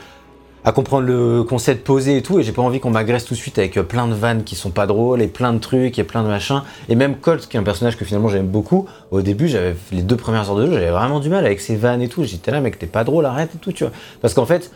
à 0.67 0.73
comprendre 0.73 1.07
le 1.07 1.43
concept 1.43 1.85
posé 1.85 2.17
et 2.17 2.23
tout, 2.23 2.39
et 2.39 2.43
j'ai 2.43 2.53
pas 2.53 2.63
envie 2.63 2.81
qu'on 2.81 2.91
m'agresse 2.91 3.27
tout 3.27 3.35
de 3.35 3.39
suite 3.39 3.59
avec 3.59 3.77
euh, 3.77 3.83
plein 3.83 4.09
de 4.09 4.15
vannes 4.15 4.45
qui 4.45 4.55
sont 4.55 4.71
pas 4.71 4.87
drôles 4.87 5.21
et 5.21 5.27
plein 5.27 5.53
de 5.53 5.59
trucs 5.59 5.99
et 5.99 6.05
plein 6.05 6.23
de 6.23 6.29
machins. 6.29 6.63
Et 6.89 6.95
même 6.95 7.17
Colt, 7.17 7.47
qui 7.47 7.59
est 7.59 7.61
un 7.61 7.65
personnage 7.65 7.99
que 7.99 8.05
finalement 8.07 8.29
j'aime 8.29 8.47
beaucoup, 8.47 8.87
au 9.11 9.21
début, 9.21 9.47
j'avais 9.49 9.77
les 9.93 10.01
deux 10.01 10.17
premières 10.17 10.49
heures 10.49 10.57
de 10.57 10.65
jeu, 10.67 10.73
j'avais 10.73 10.91
vraiment 10.91 11.21
du 11.21 11.29
mal 11.29 11.45
avec 11.45 11.61
ses 11.61 11.77
vannes 11.77 12.01
et 12.01 12.09
tout. 12.09 12.25
J'étais 12.25 12.51
là, 12.51 12.63
mec, 12.63 12.79
t'es 12.79 12.87
pas 12.87 13.05
drôle, 13.05 13.27
arrête 13.27 13.51
et 13.55 13.59
tout, 13.59 13.73
tu 13.73 13.85
vois. 13.85 13.93
Parce 14.23 14.33
qu'en 14.33 14.47
fait, 14.47 14.71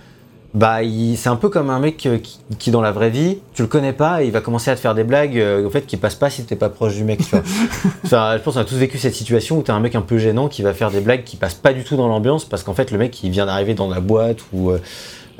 bah, 0.54 0.78
c'est 1.16 1.28
un 1.28 1.36
peu 1.36 1.50
comme 1.50 1.68
un 1.68 1.78
mec 1.78 2.06
euh, 2.06 2.18
qui, 2.18 2.38
qui, 2.58 2.70
dans 2.70 2.80
la 2.80 2.90
vraie 2.90 3.10
vie, 3.10 3.38
tu 3.52 3.62
le 3.62 3.68
connais 3.68 3.92
pas 3.92 4.22
et 4.22 4.26
il 4.26 4.32
va 4.32 4.40
commencer 4.40 4.70
à 4.70 4.76
te 4.76 4.80
faire 4.80 4.94
des 4.94 5.04
blagues 5.04 5.38
euh, 5.38 5.66
en 5.66 5.70
fait 5.70 5.82
qui 5.86 5.98
passent 5.98 6.14
pas 6.14 6.30
si 6.30 6.42
t'es 6.44 6.56
pas 6.56 6.70
proche 6.70 6.94
du 6.94 7.04
mec, 7.04 7.18
tu 7.18 7.30
vois. 7.30 7.42
Enfin, 8.04 8.34
je 8.38 8.42
pense 8.42 8.54
qu'on 8.54 8.60
a 8.60 8.64
tous 8.64 8.76
vécu 8.76 8.96
cette 8.96 9.14
situation 9.14 9.58
où 9.58 9.62
t'as 9.62 9.74
un 9.74 9.80
mec 9.80 9.94
un 9.94 10.00
peu 10.00 10.16
gênant 10.16 10.48
qui 10.48 10.62
va 10.62 10.72
faire 10.72 10.90
des 10.90 11.00
blagues 11.00 11.24
qui 11.24 11.36
passent 11.36 11.54
pas 11.54 11.74
du 11.74 11.84
tout 11.84 11.96
dans 11.96 12.08
l'ambiance 12.08 12.46
parce 12.46 12.62
qu'en 12.62 12.72
fait 12.72 12.90
le 12.90 12.96
mec 12.96 13.22
il 13.22 13.30
vient 13.30 13.44
d'arriver 13.44 13.74
dans 13.74 13.90
la 13.90 14.00
boîte 14.00 14.38
ou, 14.54 14.70
euh, 14.70 14.80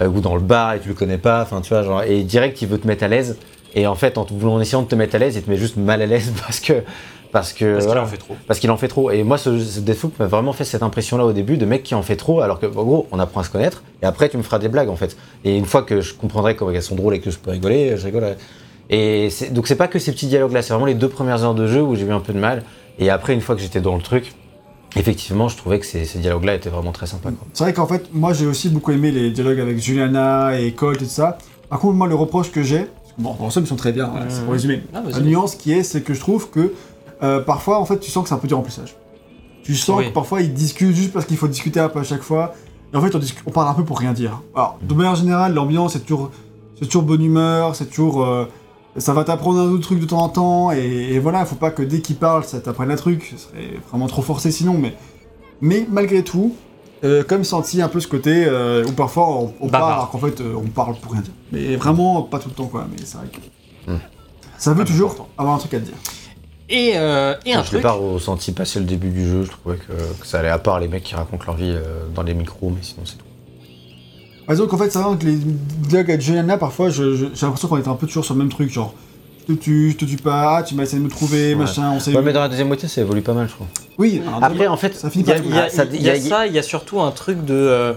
euh, 0.03 0.09
ou 0.09 0.21
dans 0.21 0.35
le 0.35 0.43
bar 0.43 0.75
et 0.75 0.81
tu 0.81 0.89
le 0.89 0.95
connais 0.95 1.17
pas, 1.17 1.41
enfin 1.41 1.63
tu 1.63 1.71
vois, 1.71 1.83
genre, 1.83 2.03
et 2.03 2.23
direct 2.23 2.61
il 2.61 2.69
veut 2.69 2.79
te 2.79 2.87
mettre 2.87 3.05
à 3.05 3.09
l'aise 3.09 3.39
et 3.75 3.87
en 3.87 3.95
fait 3.95 4.19
en, 4.19 4.27
en 4.45 4.61
essayant 4.61 4.83
de 4.83 4.89
te 4.89 4.95
mettre 4.95 5.15
à 5.15 5.19
l'aise 5.19 5.37
il 5.37 5.43
te 5.43 5.51
met 5.51 5.57
juste 5.57 5.79
mal 5.79 6.03
à 6.03 6.07
l'aise 6.07 6.35
parce 6.47 6.61
que 6.61 6.83
parce 7.33 7.53
que 7.53 7.75
Parce 7.75 7.87
qu'il 7.87 7.99
en 7.99 8.07
fait 8.07 8.17
trop. 8.17 8.37
Parce 8.47 8.61
qu'il 8.61 8.71
en 8.71 8.77
fait 8.77 8.89
trop. 8.89 9.11
Et 9.11 9.23
moi, 9.23 9.39
ce, 9.39 9.59
ce 9.59 9.81
Deathloop 9.81 10.19
m'a 10.19 10.27
vraiment 10.27 10.53
fait 10.53 10.65
cette 10.65 10.83
impression-là 10.83 11.25
au 11.25 11.33
début 11.33 11.57
de 11.57 11.67
mec 11.67 11.83
qui 11.83 11.95
en 11.95 12.03
fait 12.03 12.17
trop, 12.17 12.41
alors 12.41 12.59
que, 12.59 12.67
en 12.67 12.85
gros, 12.85 13.07
on 13.13 13.19
apprend 13.19 13.41
à 13.41 13.45
se 13.45 13.51
connaître, 13.51 13.83
et 14.03 14.07
après, 14.07 14.29
tu 14.29 14.37
me 14.37 14.43
feras 14.43 14.59
des 14.59 14.69
blagues, 14.69 14.89
en 14.89 14.97
fait. 14.97 15.17
Et 15.45 15.57
une 15.57 15.67
fois 15.67 15.83
que 15.83 16.01
je 16.01 16.15
comprendrai 16.15 16.57
comment 16.57 16.71
elles 16.71 16.83
sont 16.83 16.97
drôles 16.97 17.15
et 17.15 17.21
que 17.21 17.31
je 17.31 17.39
peux 17.39 17.51
rigoler, 17.51 17.97
je 17.97 18.05
rigole. 18.05 18.37
Et 18.91 19.29
donc, 19.51 19.67
c'est 19.67 19.77
pas 19.77 19.89
que 19.89 19.99
ces 19.99 20.13
petits 20.13 20.27
dialogues-là, 20.27 20.63
c'est 20.63 20.73
vraiment 20.73 20.87
les 20.87 20.95
deux 20.95 21.09
premières 21.09 21.45
heures 21.45 21.55
de 21.55 21.67
jeu 21.67 21.83
où 21.83 21.95
j'ai 21.95 22.07
eu 22.07 22.13
un 22.13 22.21
peu 22.21 22.33
de 22.33 22.39
mal. 22.39 22.63
Et 22.99 23.11
après, 23.11 23.35
une 23.35 23.41
fois 23.41 23.55
que 23.55 23.61
j'étais 23.61 23.81
dans 23.81 23.95
le 23.97 24.03
truc, 24.03 24.33
effectivement, 24.97 25.49
je 25.49 25.57
trouvais 25.57 25.79
que 25.79 25.87
ces, 25.87 26.05
ces 26.05 26.19
dialogues-là 26.19 26.55
étaient 26.55 26.71
vraiment 26.71 26.93
très 26.93 27.07
sympas. 27.07 27.31
C'est 27.53 27.65
vrai 27.65 27.73
qu'en 27.73 27.87
fait, 27.87 28.09
moi 28.13 28.33
j'ai 28.33 28.47
aussi 28.47 28.69
beaucoup 28.69 28.93
aimé 28.93 29.11
les 29.11 29.31
dialogues 29.31 29.61
avec 29.61 29.79
Juliana 29.79 30.59
et 30.59 30.73
Colt 30.73 31.01
et 31.03 31.05
tout 31.05 31.11
ça. 31.11 31.39
Par 31.69 31.79
contre, 31.79 31.95
moi 31.95 32.07
le 32.07 32.15
reproche 32.15 32.51
que 32.51 32.63
j'ai, 32.63 32.87
bon, 33.19 33.35
dans 33.35 33.45
l'ensemble 33.45 33.67
ils 33.67 33.69
sont 33.69 33.77
très 33.77 33.93
bien, 33.93 34.07
hein, 34.07 34.25
c'est 34.29 34.43
pour 34.43 34.55
résumer. 34.55 34.83
Ah. 34.95 35.03
La 35.11 35.21
nuance 35.21 35.55
qui 35.55 35.73
est, 35.73 35.83
c'est 35.83 36.01
que 36.01 36.15
je 36.15 36.21
trouve 36.21 36.51
que 36.51 36.73
euh, 37.23 37.41
parfois 37.41 37.79
en 37.81 37.85
fait 37.85 37.99
tu 37.99 38.11
sens 38.11 38.23
que 38.23 38.29
c'est 38.29 38.35
un 38.35 38.39
peu 38.39 38.49
du 38.49 38.55
remplissage. 38.55 38.97
Tu 39.63 39.75
sens 39.75 39.99
Oui. 39.99 40.09
que 40.09 40.15
parfois 40.15 40.41
ils 40.41 40.53
discutent 40.53 40.95
juste 40.95 41.13
parce 41.13 41.27
qu'il 41.27 41.37
faut 41.37 41.49
discuter 41.49 41.81
un 41.81 41.89
peu 41.89 42.01
à 42.01 42.05
chaque 42.05 42.23
fois. 42.23 42.55
Et 42.93 42.97
en 42.97 43.03
fait 43.03 43.15
on, 43.47 43.51
parle 43.51 43.69
un 43.69 43.75
peu 43.75 43.85
pour 43.85 43.99
rien 43.99 44.13
dire. 44.13 44.41
Alors, 44.55 44.79
de 44.83 44.95
manière 44.95 45.15
générale, 45.15 45.53
l'ambiance 45.55 45.93
c'est 45.93 46.01
toujours, 46.07 46.31
c'est 46.79 46.87
toujours 46.87 47.03
bonne 47.03 47.23
humeur, 47.23 47.77
c'est 47.77 47.87
toujours. 47.91 48.25
euh, 48.25 48.47
ça 48.97 49.13
va 49.13 49.23
t'apprendre 49.25 49.61
un 49.61 49.69
autre 49.71 49.83
truc 49.83 50.01
de 50.01 50.07
temps 50.07 50.23
en 50.23 50.29
temps, 50.29 50.73
et, 50.73 50.79
et 51.13 51.19
voilà, 51.21 51.45
faut 51.45 51.55
pas 51.55 51.71
que 51.71 51.83
dès 51.83 52.01
qu'ils 52.01 52.17
parlent, 52.17 52.43
ça 52.45 52.59
t'apprenne 52.59 52.91
un 52.91 52.97
truc, 52.97 53.29
ce 53.31 53.37
serait 53.37 53.79
vraiment 53.91 54.07
trop 54.09 54.23
forcé 54.23 54.51
sinon, 54.51 54.77
mais, 54.77 54.97
mais 55.61 55.87
malgré 55.89 56.25
tout, 56.25 56.55
euh, 57.05 57.23
comme 57.23 57.45
senti 57.45 57.81
un 57.81 57.89
peu 57.89 58.01
ce 58.01 58.09
côté 58.09 58.45
euh, 58.47 58.85
où 58.89 58.93
parfois 58.93 59.29
on, 59.61 59.69
parle 59.69 59.93
alors 59.93 60.11
qu'en 60.11 60.19
fait 60.19 60.41
euh, 60.41 60.55
on 60.57 60.67
parle 60.69 60.97
pour 60.97 61.13
rien 61.13 61.21
dire. 61.21 61.33
Mais 61.53 61.77
vraiment 61.77 62.23
pas 62.23 62.41
tout 62.41 62.49
le 62.49 62.55
temps 62.57 62.67
quoi, 62.67 62.87
mais 62.91 62.97
c'est 63.05 63.19
vrai 63.19 63.29
que. 63.29 63.93
Hmm. 63.93 63.99
Ça 64.57 64.75
veut 64.75 64.83
Ah, 64.83 64.87
toujours 64.87 65.11
important. 65.13 65.29
avoir 65.39 65.55
un 65.55 65.59
truc 65.59 65.75
à 65.75 65.79
te 65.79 65.85
dire. 65.85 65.95
Et, 66.71 66.93
euh, 66.97 67.35
et 67.47 67.55
un 67.55 67.61
je 67.61 67.65
l'ai 67.67 67.71
truc. 67.71 67.83
pas 67.83 67.93
ressenti 67.93 68.53
passer 68.53 68.79
le 68.79 68.85
début 68.85 69.09
du 69.11 69.27
jeu, 69.27 69.45
je 69.45 69.51
trouvais 69.51 69.77
que, 69.77 69.93
que 70.21 70.27
ça 70.27 70.41
allait 70.41 70.49
à 70.51 70.59
part 70.59 70.79
les 70.81 70.89
mecs 70.89 71.03
qui 71.05 71.15
racontent 71.15 71.45
leur 71.47 71.57
vie 71.57 71.71
euh, 71.75 72.05
dans 72.15 72.23
les 72.23 72.35
micros, 72.35 72.71
mais 72.71 72.83
sinon 72.83 73.03
c'est 73.05 73.17
tout. 73.17 73.25
Par 74.47 74.53
exemple, 74.53 74.75
en 74.75 74.79
fait, 74.79 74.91
c'est 74.91 74.99
vrai 74.99 75.17
que 75.19 75.25
les 75.27 75.37
dialogues 75.37 76.11
avec 76.11 76.21
Juliana, 76.23 76.57
parfois, 76.59 76.91
je- 76.91 77.15
je- 77.15 77.27
j'ai 77.35 77.47
l'impression 77.47 77.69
qu'on 77.69 77.77
est 77.79 77.89
un 77.89 77.95
peu 77.95 78.07
toujours 78.07 78.25
sur 78.25 78.35
le 78.35 78.39
même 78.41 78.49
truc, 78.51 78.71
genre, 78.71 78.95
je 79.49 79.55
te 79.55 79.59
tue, 79.59 79.91
je 79.93 79.97
te 79.97 80.05
tue 80.05 80.17
pas, 80.17 80.57
ah, 80.59 80.63
tu 80.63 80.75
m'as 80.75 80.83
essayé 80.85 80.99
de 81.01 81.05
me 81.05 81.11
trouver, 81.11 81.51
Ouais. 81.51 81.55
machin, 81.55 81.91
on 81.95 82.01
s'est 82.01 82.15
Ouais, 82.15 82.23
mais 82.23 82.33
dans 82.33 82.41
la 82.41 82.49
deuxième 82.49 82.69
moitié, 82.69 82.89
ça 82.89 83.01
évolue 83.01 83.23
pas 83.23 83.35
mal, 83.35 83.47
je 83.49 83.53
trouve. 83.55 83.67
Oui, 83.99 84.23
Après, 84.41 84.67
en 84.67 84.77
fait, 84.77 84.95
ça 84.95 85.11
finit 85.11 85.25
Il 85.25 85.29
y 85.29 85.33
a, 85.33 85.37
y 85.39 85.59
Ah, 85.59 85.69
ça- 85.71 85.85
il 85.85 86.03
y 86.03 86.09
a 86.11 86.17
il 86.17 86.23
y 86.23 86.27
a- 86.27 86.29
ça, 86.31 86.47
il 86.47 86.53
y 86.55 86.59
a 86.59 86.63
surtout 86.63 87.01
un 87.01 87.11
truc 87.11 87.45
de. 87.45 87.55
euh, 87.55 87.93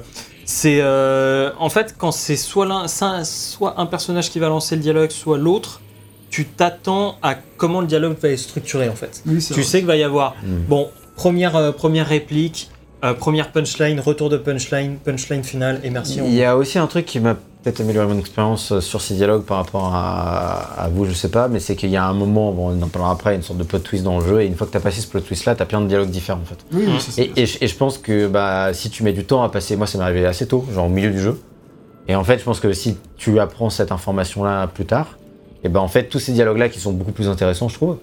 c'est. 0.45 0.79
euh, 0.81 1.51
en 1.59 1.69
fait, 1.69 1.95
quand 1.97 2.11
c'est 2.11 2.35
soit, 2.37 2.65
l'un- 2.65 2.87
ça- 2.87 3.23
soit 3.23 3.79
un 3.79 3.85
personnage 3.85 4.29
qui 4.29 4.39
va 4.39 4.47
lancer 4.49 4.75
le 4.75 4.81
dialogue, 4.81 5.11
soit 5.11 5.37
l'autre, 5.37 5.79
tu 6.31 6.45
t'attends 6.45 7.17
à 7.21 7.35
comment 7.57 7.81
le 7.81 7.87
dialogue 7.87 8.17
va 8.19 8.29
être 8.29 8.39
structuré 8.39 8.89
en 8.89 8.95
fait. 8.95 9.21
Oui, 9.27 9.37
Tu 9.45 9.53
vrai. 9.53 9.63
sais 9.63 9.77
qu'il 9.79 9.87
va 9.87 9.97
y 9.97 10.03
avoir. 10.03 10.35
Mm. 10.43 10.55
Bon, 10.67 10.89
première, 11.15 11.55
euh, 11.55 11.71
première 11.71 12.07
réplique, 12.07 12.69
euh, 13.03 13.13
première 13.13 13.51
punchline, 13.51 13.99
retour 13.99 14.29
de 14.29 14.37
punchline, 14.37 14.95
punchline 14.97 15.43
finale, 15.43 15.79
et 15.83 15.89
merci. 15.91 16.19
on- 16.21 16.25
Il 16.25 16.33
y 16.33 16.43
a 16.43 16.55
aussi 16.57 16.79
un 16.79 16.87
truc 16.87 17.05
qui 17.05 17.19
m'a 17.19 17.35
peut-être 17.35 17.81
amélioré 17.81 18.07
mon 18.07 18.17
expérience 18.17 18.71
euh, 18.71 18.79
sur 18.81 19.01
ces 19.01 19.13
dialogues 19.13 19.43
par 19.43 19.57
rapport 19.57 19.93
à, 19.93 20.81
à 20.83 20.87
vous, 20.89 21.05
je 21.05 21.11
sais 21.13 21.29
pas, 21.29 21.47
mais 21.47 21.59
c'est 21.59 21.75
qu'il 21.75 21.89
y 21.89 21.97
a 21.97 22.05
un 22.05 22.13
moment, 22.13 22.51
bon, 22.53 22.69
on 22.75 22.81
en 22.81 22.87
parlera 22.87 23.11
après, 23.13 23.35
une 23.35 23.43
sorte 23.43 23.59
de 23.59 23.63
plot 23.63 23.79
twist 23.79 24.03
dans 24.03 24.19
le 24.19 24.25
jeu, 24.25 24.41
et 24.41 24.45
une 24.47 24.55
fois 24.55 24.65
que 24.67 24.71
tu 24.71 24.77
as 24.77 24.81
passé 24.81 25.01
ce 25.01 25.07
plot 25.07 25.19
twist 25.21 25.45
là, 25.45 25.53
tu 25.55 25.61
as 25.61 25.65
plein 25.65 25.81
de 25.81 25.87
dialogues 25.87 26.09
différents 26.09 26.41
en 26.41 26.45
fait. 26.45 26.57
Oui, 26.71 26.85
oui, 26.87 26.93
c'est 26.99 27.11
ça. 27.11 27.21
Et, 27.21 27.31
et 27.35 27.45
je- 27.45 27.57
et 27.61 27.67
je 27.67 27.75
pense 27.75 27.97
que 27.97 28.27
bah, 28.27 28.73
si 28.73 28.89
tu 28.89 29.03
mets 29.03 29.13
du 29.13 29.25
temps 29.25 29.43
à 29.43 29.49
passer, 29.49 29.75
moi 29.75 29.85
ça 29.85 29.97
m'est 29.97 30.03
arrivé 30.05 30.25
assez 30.25 30.47
tôt, 30.47 30.65
genre 30.73 30.85
au 30.85 30.89
milieu 30.89 31.11
du 31.11 31.19
jeu, 31.19 31.39
et 32.07 32.15
en 32.15 32.23
fait 32.23 32.39
je 32.39 32.43
pense 32.43 32.59
que 32.59 32.71
si 32.73 32.97
tu 33.17 33.39
apprends 33.39 33.69
cette 33.69 33.91
information 33.91 34.43
là 34.43 34.65
plus 34.67 34.85
tard, 34.85 35.17
et 35.63 35.69
ben 35.69 35.79
en 35.79 35.87
fait 35.87 36.05
tous 36.09 36.19
ces 36.19 36.31
dialogues 36.33 36.57
là 36.57 36.69
qui 36.69 36.79
sont 36.79 36.91
beaucoup 36.91 37.11
plus 37.11 37.27
intéressants 37.27 37.69
je 37.69 37.75
trouve, 37.75 37.97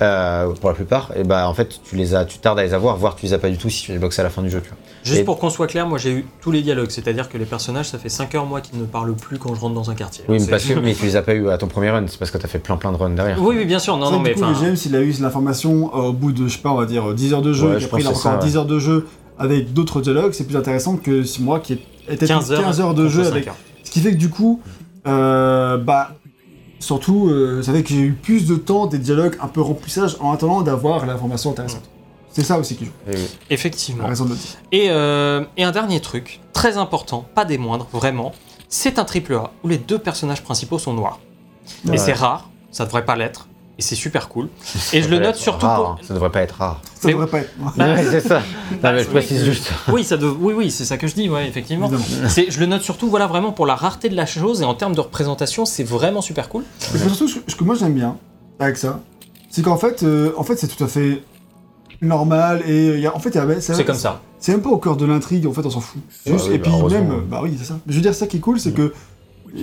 euh, 0.00 0.52
pour 0.60 0.68
la 0.70 0.74
plupart, 0.76 1.10
et 1.16 1.24
bah 1.24 1.48
en 1.48 1.54
fait 1.54 1.80
tu 1.84 1.96
les 1.96 2.14
as, 2.14 2.24
tu 2.24 2.38
tardes 2.38 2.58
à 2.58 2.62
les 2.62 2.72
avoir, 2.74 2.96
voire 2.96 3.16
tu 3.16 3.26
les 3.26 3.32
as 3.32 3.38
pas 3.38 3.48
du 3.48 3.56
tout 3.58 3.68
si 3.68 3.82
tu 3.84 3.92
les 3.92 3.98
boxes 3.98 4.18
à 4.20 4.22
la 4.22 4.30
fin 4.30 4.42
du 4.42 4.50
jeu. 4.50 4.60
Tu 4.62 4.68
vois. 4.68 4.78
Juste 5.02 5.20
Et- 5.20 5.24
pour 5.24 5.38
qu'on 5.38 5.50
soit 5.50 5.66
clair, 5.66 5.86
moi 5.88 5.98
j'ai 5.98 6.10
eu 6.12 6.26
tous 6.40 6.52
les 6.52 6.62
dialogues, 6.62 6.90
c'est-à-dire 6.90 7.28
que 7.28 7.36
les 7.38 7.44
personnages, 7.46 7.88
ça 7.88 7.98
fait 7.98 8.08
5 8.08 8.32
heures 8.36 8.46
moi 8.46 8.60
qu'ils 8.60 8.78
ne 8.78 8.84
parlent 8.84 9.14
plus 9.14 9.38
quand 9.38 9.54
je 9.56 9.60
rentre 9.60 9.74
dans 9.74 9.90
un 9.90 9.94
quartier. 9.94 10.24
Oui, 10.28 10.34
mais 10.34 10.38
C'est- 10.44 10.50
parce 10.50 10.64
que 10.64 10.74
mais 10.74 10.94
tu 10.94 11.04
les 11.06 11.16
as 11.16 11.22
pas 11.22 11.34
eu 11.34 11.48
à 11.48 11.58
ton 11.58 11.66
premier 11.66 11.90
run, 11.90 12.04
c'est 12.06 12.18
parce 12.18 12.30
que 12.30 12.38
t'as 12.38 12.46
fait 12.46 12.58
plein 12.60 12.76
plein 12.76 12.92
de 12.92 12.96
runs 12.96 13.10
derrière. 13.10 13.42
Oui, 13.42 13.56
oui, 13.58 13.64
bien 13.64 13.78
sûr, 13.80 13.96
non, 13.96 14.06
C'est 14.06 14.12
non, 14.12 14.20
mais 14.20 14.34
coup, 14.34 14.40
le 14.44 14.54
James, 14.54 14.76
il 14.86 14.94
a 14.94 15.00
eu 15.00 15.12
l'information 15.20 15.90
euh, 15.94 15.98
au 16.08 16.12
bout 16.12 16.30
de, 16.30 16.46
je 16.46 16.52
sais 16.56 16.62
pas, 16.62 16.70
on 16.70 16.76
va 16.76 16.86
dire 16.86 17.12
10 17.14 17.32
heures 17.32 17.42
de 17.42 17.52
jeu, 17.52 17.68
Ouais, 17.70 17.76
et 17.76 17.80
je 17.80 17.86
après 17.86 18.00
il 18.02 18.06
a 18.06 18.10
c'est 18.14 18.26
encore 18.28 18.40
ça, 18.40 18.46
10 18.46 18.56
heures 18.56 18.66
de 18.66 18.78
jeu 18.78 19.06
avec 19.38 19.72
d'autres 19.72 20.00
dialogues, 20.00 20.32
c'est 20.32 20.44
plus 20.44 20.56
intéressant 20.56 20.96
que 20.96 21.22
si 21.24 21.42
moi 21.42 21.58
qui 21.60 21.72
ai 21.72 22.12
été 22.14 22.26
15 22.26 22.52
heures, 22.52 22.60
15 22.62 22.80
heures 22.80 22.94
de 22.94 23.08
jeu 23.08 23.24
5 23.24 23.30
avec. 23.32 23.48
heures. 23.48 23.56
Ce 23.84 23.90
qui 23.90 24.00
fait 24.00 24.10
que 24.12 24.16
du 24.16 24.28
coup, 24.30 24.60
euh, 25.06 25.76
bah, 25.78 26.10
surtout, 26.78 27.28
euh, 27.28 27.62
ça 27.62 27.72
fait 27.72 27.82
que 27.82 27.90
j'ai 27.90 28.00
eu 28.00 28.12
plus 28.12 28.46
de 28.46 28.56
temps 28.56 28.86
des 28.86 28.98
dialogues 28.98 29.36
un 29.40 29.48
peu 29.48 29.60
remplissage 29.60 30.16
en 30.20 30.32
attendant 30.32 30.62
d'avoir 30.62 31.06
l'information 31.06 31.50
intéressante. 31.50 31.88
C'est 32.30 32.44
ça 32.44 32.58
aussi 32.58 32.76
qui 32.76 32.84
joue, 32.84 32.92
Et 33.10 33.16
oui. 33.16 33.28
Effectivement. 33.50 34.04
la 34.04 34.10
raison 34.10 34.24
de 34.24 34.30
le 34.30 34.36
dire. 34.36 34.50
Et, 34.70 34.90
euh, 34.90 35.44
et 35.56 35.64
un 35.64 35.72
dernier 35.72 36.00
truc, 36.00 36.40
très 36.52 36.76
important, 36.76 37.24
pas 37.34 37.44
des 37.44 37.58
moindres, 37.58 37.88
vraiment, 37.92 38.32
c'est 38.68 38.98
un 38.98 39.04
triple 39.04 39.34
A 39.34 39.50
où 39.64 39.68
les 39.68 39.78
deux 39.78 39.98
personnages 39.98 40.42
principaux 40.42 40.78
sont 40.78 40.92
noirs. 40.92 41.18
Ouais. 41.86 41.94
Et 41.94 41.98
c'est 41.98 42.12
rare, 42.12 42.48
ça 42.70 42.84
devrait 42.84 43.04
pas 43.04 43.16
l'être, 43.16 43.48
et 43.78 43.82
c'est 43.82 43.94
super 43.94 44.28
cool. 44.28 44.48
Et 44.92 45.02
je 45.02 45.08
le 45.08 45.18
note 45.20 45.36
surtout 45.36 45.66
pour... 45.66 45.86
hein. 45.90 45.96
Ça 46.02 46.12
devrait 46.12 46.30
pas 46.30 46.40
être 46.42 46.56
rare. 46.56 46.80
Ça 46.94 47.06
Mais- 47.06 47.12
devrait 47.12 47.28
pas 47.28 47.38
être. 47.40 47.50
Ouais, 47.78 48.04
c'est 48.10 48.20
ça. 48.20 48.40
Non, 48.82 48.92
mais 48.92 49.04
je 49.04 49.08
précise 49.08 49.44
juste. 49.44 49.70
Oui, 49.92 50.02
ça 50.02 50.16
dev- 50.16 50.36
oui, 50.40 50.52
oui, 50.56 50.70
c'est 50.70 50.84
ça 50.84 50.96
que 50.96 51.06
je 51.06 51.14
dis, 51.14 51.28
ouais, 51.28 51.46
effectivement. 51.48 51.88
Je 51.88 52.60
le 52.60 52.66
note 52.66 52.82
surtout, 52.82 53.08
voilà, 53.08 53.26
vraiment 53.28 53.52
pour 53.52 53.66
la 53.66 53.76
rareté 53.76 54.08
de 54.08 54.16
la 54.16 54.26
chose 54.26 54.62
et 54.62 54.64
en 54.64 54.74
termes 54.74 54.94
de 54.96 55.00
représentation, 55.00 55.64
c'est 55.64 55.84
vraiment 55.84 56.20
super 56.20 56.48
cool. 56.48 56.64
Et 56.94 56.98
surtout, 56.98 57.28
ce 57.28 57.54
que 57.54 57.64
moi 57.64 57.74
j'aime 57.76 57.94
bien 57.94 58.16
avec 58.58 58.76
ça, 58.76 59.00
c'est 59.50 59.62
qu'en 59.62 59.76
fait, 59.78 60.02
euh, 60.02 60.32
en 60.36 60.42
fait, 60.42 60.56
c'est 60.56 60.66
tout 60.68 60.82
à 60.82 60.88
fait 60.88 61.22
normal 62.00 62.62
et 62.66 62.88
il 62.94 63.00
y 63.00 63.06
a- 63.06 63.14
en 63.14 63.18
fait, 63.20 63.32
C'est 63.60 63.84
comme 63.84 63.94
ça. 63.96 64.20
C'est 64.40 64.52
même 64.52 64.62
pas 64.62 64.70
au 64.70 64.78
cœur 64.78 64.96
de 64.96 65.04
l'intrigue, 65.04 65.46
en 65.46 65.52
fait, 65.52 65.64
on 65.66 65.70
s'en 65.70 65.80
fout. 65.80 66.00
Ah 66.26 66.30
Juste, 66.30 66.46
oui, 66.48 66.54
et 66.54 66.58
bah, 66.58 66.70
puis 66.86 66.94
même, 66.94 67.22
bah 67.28 67.40
oui, 67.42 67.56
c'est 67.58 67.64
ça. 67.64 67.78
Je 67.88 67.94
veux 67.94 68.00
dire, 68.00 68.14
ça 68.14 68.26
qui 68.26 68.36
est 68.36 68.40
cool, 68.40 68.60
c'est 68.60 68.72
que 68.72 68.92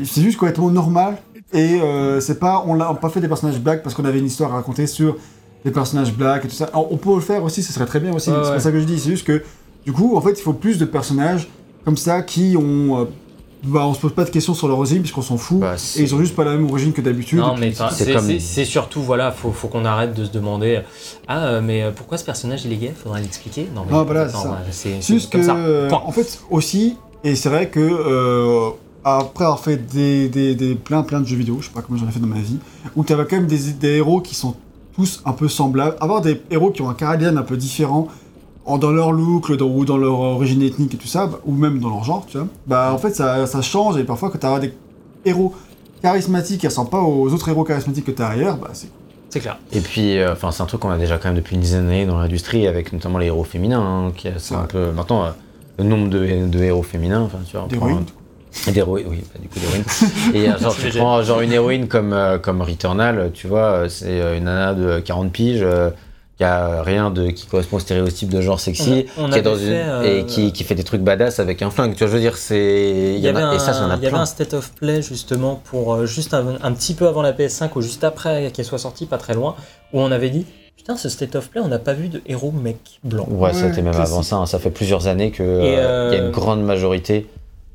c'est 0.04 0.22
juste 0.22 0.38
complètement 0.38 0.70
normal 0.70 1.18
et 1.54 1.80
euh, 1.82 2.20
c'est 2.20 2.40
pas, 2.40 2.64
on 2.68 2.74
l'a 2.74 2.94
pas 2.96 3.10
fait 3.10 3.22
des 3.22 3.28
personnages 3.28 3.60
black 3.60 3.84
parce 3.84 3.96
qu'on 3.96 4.06
avait 4.06 4.20
une 4.20 4.26
histoire 4.26 4.52
à 4.52 4.56
raconter 4.56 4.88
sur 4.88 5.16
des 5.64 5.72
personnages 5.72 6.14
black 6.14 6.46
et 6.46 6.48
tout 6.48 6.56
ça. 6.56 6.66
Alors, 6.66 6.92
on 6.92 6.98
peut 6.98 7.14
le 7.16 7.22
faire 7.22 7.44
aussi, 7.44 7.64
ça 7.64 7.74
serait 7.74 7.86
très 7.86 8.00
bien 8.00 8.14
aussi. 8.14 8.30
C'est 8.30 8.36
ouais. 8.36 8.42
pas 8.42 8.60
ça 8.60 8.72
que 8.72 8.80
je 8.80 8.86
dis. 8.86 9.00
C'est 9.00 9.10
juste 9.12 9.26
que 9.26 9.44
du 9.86 9.92
coup, 9.94 10.16
en 10.18 10.22
fait, 10.22 10.32
il 10.32 10.42
faut 10.42 10.54
plus 10.54 10.78
de 10.78 10.86
personnages 10.86 11.48
comme 11.86 11.98
ça 11.98 12.22
qui 12.24 12.56
ont, 12.58 13.02
euh, 13.02 13.06
bah, 13.64 13.86
on 13.88 13.94
se 13.94 14.00
pose 14.00 14.14
pas 14.14 14.24
de 14.26 14.30
questions 14.32 14.54
sur 14.54 14.68
leur 14.68 14.78
origine 14.78 15.00
puisqu'on 15.02 15.22
s'en 15.24 15.38
fout 15.38 15.60
Bah, 15.60 15.76
et 15.96 16.02
ils 16.02 16.14
ont 16.14 16.20
juste 16.20 16.36
pas 16.36 16.44
la 16.44 16.52
même 16.52 16.70
origine 16.70 16.94
que 16.94 17.02
d'habitude. 17.02 17.40
Non, 17.40 17.56
mais 17.58 17.74
c'est 17.92 18.12
comme- 18.14 18.40
surtout, 18.66 19.02
voilà, 19.02 19.32
faut, 19.32 19.52
faut 19.52 19.68
qu'on 19.68 19.86
arrête 19.86 20.14
de 20.14 20.26
se 20.26 20.32
demander 20.32 20.82
Ah, 21.28 21.46
euh, 21.46 21.62
mais 21.64 21.82
euh, 21.84 21.92
pourquoi 21.96 22.18
ce 22.18 22.26
personnage 22.26 22.66
il 22.66 22.74
est 22.74 22.78
gay? 22.78 22.94
Faudrait 22.96 23.22
l'expliquer. 23.22 23.68
Non, 23.74 23.84
mais 23.90 23.96
Ah, 23.96 24.04
voilà, 24.04 24.28
c'est 24.72 25.02
ça. 25.02 25.14
juste 25.14 25.32
que, 25.32 25.38
comme 25.38 25.46
ça. 25.46 25.56
euh, 25.56 25.90
Point. 25.90 26.02
en 26.06 26.12
fait, 26.12 26.40
aussi, 26.52 26.96
et 27.24 27.36
c'est 27.36 27.50
vrai 27.50 27.70
que 27.70 27.80
euh, 27.80 28.70
après 29.06 29.46
avoir 29.46 29.60
fait 29.60 29.78
des, 29.78 30.28
des, 30.30 30.56
des- 30.56 30.76
plein 30.76 31.04
plein 31.04 31.22
de 31.22 31.26
jeux 31.28 31.38
vidéo, 31.38 31.58
je 31.62 31.68
sais 31.68 31.72
pas 31.74 31.82
comment 31.82 31.98
j'en 31.98 32.08
ai 32.08 32.12
fait 32.12 32.20
dans 32.20 32.28
ma 32.28 32.40
vie, 32.40 32.58
où 32.96 33.04
tu 33.04 33.14
avais 33.14 33.26
quand 33.26 33.38
même 33.38 33.48
des, 33.48 33.72
des 33.74 33.96
héros 33.98 34.20
qui 34.20 34.36
sont 34.36 34.56
tous 34.96 35.22
un 35.26 35.32
peu 35.34 35.48
semblables, 35.48 35.96
avoir 36.02 36.22
des 36.22 36.42
héros 36.52 36.72
qui 36.72 36.82
ont 36.82 36.90
un 36.90 36.94
caractère 36.96 37.38
un 37.38 37.42
peu 37.44 37.56
différent 37.58 38.08
en, 38.66 38.78
dans 38.78 38.92
leur 38.92 39.12
look, 39.12 39.52
dans- 39.56 39.68
ou 39.68 39.86
dans 39.86 39.98
leur 39.98 40.20
origine 40.20 40.62
ethnique 40.64 40.94
et 40.96 40.98
tout 40.98 41.08
ça, 41.08 41.28
bah, 41.28 41.40
ou 41.46 41.52
même 41.54 41.80
dans 41.80 41.90
leur 41.90 42.04
genre, 42.04 42.26
tu 42.28 42.38
vois, 42.38 42.48
bah 42.68 42.92
en 42.94 42.98
fait 42.98 43.16
ça, 43.16 43.46
ça 43.46 43.62
change 43.62 43.98
et 43.98 44.04
parfois 44.04 44.30
quand 44.32 44.40
tu 44.40 44.46
as 44.48 44.60
des 44.60 44.74
héros 45.24 45.54
charismatiques 46.02 46.62
qui 46.62 46.68
ressemblent 46.68 46.90
pas 46.90 47.02
aux 47.02 47.32
autres 47.34 47.50
héros 47.50 47.64
charismatiques 47.64 48.06
que 48.06 48.12
tu 48.12 48.22
as 48.22 48.28
ailleurs, 48.28 48.58
bah 48.58 48.70
c'est 48.74 48.90
C'est 49.30 49.40
clair. 49.40 49.58
Et 49.72 49.82
puis, 49.82 50.18
euh, 50.18 50.34
enfin, 50.34 50.52
c'est 50.52 50.64
un 50.64 50.66
truc 50.66 50.82
qu'on 50.82 50.90
a 50.90 50.98
déjà 50.98 51.18
quand 51.18 51.28
même 51.30 51.36
depuis 51.38 51.56
une 51.56 51.62
dizaine 51.62 51.86
d'années 51.86 52.06
dans 52.06 52.18
l'industrie, 52.18 52.68
avec 52.68 52.92
notamment 52.94 53.18
les 53.20 53.28
héros 53.28 53.44
féminins, 53.44 53.82
hein, 53.82 54.12
qui 54.16 54.30
c'est 54.38 54.56
un 54.56 54.62
Ouais. 54.62 54.68
peu 54.68 54.92
maintenant 54.92 55.26
euh, 55.26 55.30
le 55.78 55.84
nombre 55.84 56.10
de, 56.10 56.48
de 56.48 56.64
héros 56.64 56.84
féminins, 56.84 57.22
enfin, 57.22 57.40
tu 57.46 57.56
vois, 57.58 57.68
D'héroïnes, 58.68 59.06
oui, 59.10 59.18
pas 59.32 59.40
du 59.40 59.48
coup 59.48 59.60
d'héroïnes. 59.60 59.84
Et 60.34 60.50
euh, 60.50 60.58
genre, 60.58 60.76
tu 60.76 60.90
prends 60.98 61.22
genre 61.24 61.42
une 61.42 61.52
héroïne 61.52 61.88
comme, 61.88 62.14
euh, 62.14 62.38
comme 62.40 62.62
Returnal, 62.62 63.32
tu 63.34 63.48
vois, 63.48 63.72
euh, 63.84 63.90
c'est 63.90 64.38
une 64.38 64.46
nana 64.46 64.74
de 64.74 65.00
40 65.00 65.32
piges, 65.32 65.62
euh, 65.62 65.90
qui 66.38 66.44
a 66.44 66.82
rien 66.84 67.12
de, 67.12 67.28
qui 67.30 67.46
correspond 67.46 67.78
au 67.78 67.80
stéréotype 67.80 68.30
de 68.30 68.42
genre 68.42 68.60
sexy, 68.60 69.06
On 69.18 69.24
a- 69.24 69.28
on 69.28 69.30
qui 69.32 69.40
est 69.40 69.42
dans 69.42 69.56
une, 69.58 69.72
euh, 69.72 70.20
et 70.20 70.26
qui, 70.26 70.52
qui 70.52 70.64
fait 70.64 70.76
des 70.76 70.84
trucs 70.84 71.02
badass 71.02 71.40
avec 71.40 71.62
un 71.62 71.70
flingue, 71.70 71.94
tu 71.94 72.00
vois, 72.00 72.08
je 72.08 72.14
veux 72.14 72.20
dire, 72.20 72.38
c'est. 72.38 73.14
Il 73.16 73.20
y, 73.20 73.28
a- 73.30 73.54
et 73.54 73.60
ça, 73.60 73.72
ça 73.74 73.82
en 73.86 73.90
un, 73.90 73.92
a 73.92 73.96
il 73.98 74.04
y 74.04 74.08
avait 74.08 74.18
un 74.18 74.26
state 74.26 74.54
of 74.54 74.72
play 74.74 75.02
justement 75.02 75.62
pour 75.64 76.06
juste 76.06 76.34
un, 76.34 76.56
un 76.62 76.72
petit 76.74 76.94
peu 76.94 77.08
avant 77.08 77.22
la 77.22 77.32
PS5 77.34 77.70
ou 77.76 77.82
juste 77.82 78.04
après 78.04 78.52
qu'elle 78.54 78.66
soit 78.66 78.80
sortie, 78.80 79.06
pas 79.06 79.18
très 79.18 79.34
loin, 79.34 79.56
où 79.94 80.02
on 80.02 80.12
avait 80.12 80.30
dit 80.30 80.46
Putain, 80.76 80.98
ce 80.98 81.08
state 81.10 81.36
of 81.36 81.50
play, 81.50 81.62
on 81.64 81.68
n'a 81.70 81.80
pas 81.80 81.94
vu 81.94 82.10
de 82.10 82.22
héros 82.28 82.52
mec 82.52 82.78
blanc. 83.04 83.26
Ouais, 83.30 83.48
Ouais, 83.48 83.54
c'était 83.54 83.82
même 83.82 83.96
avant 83.96 84.22
ça, 84.22 84.36
hein, 84.38 84.46
ça 84.46 84.60
fait 84.60 84.70
plusieurs 84.72 85.08
années 85.08 85.32
que 85.32 85.42
euh, 85.42 86.10
Et, 86.12 86.14
il 86.14 86.18
y 86.18 86.22
a 86.22 86.26
une 86.26 86.32
grande 86.32 86.64
majorité 86.64 87.28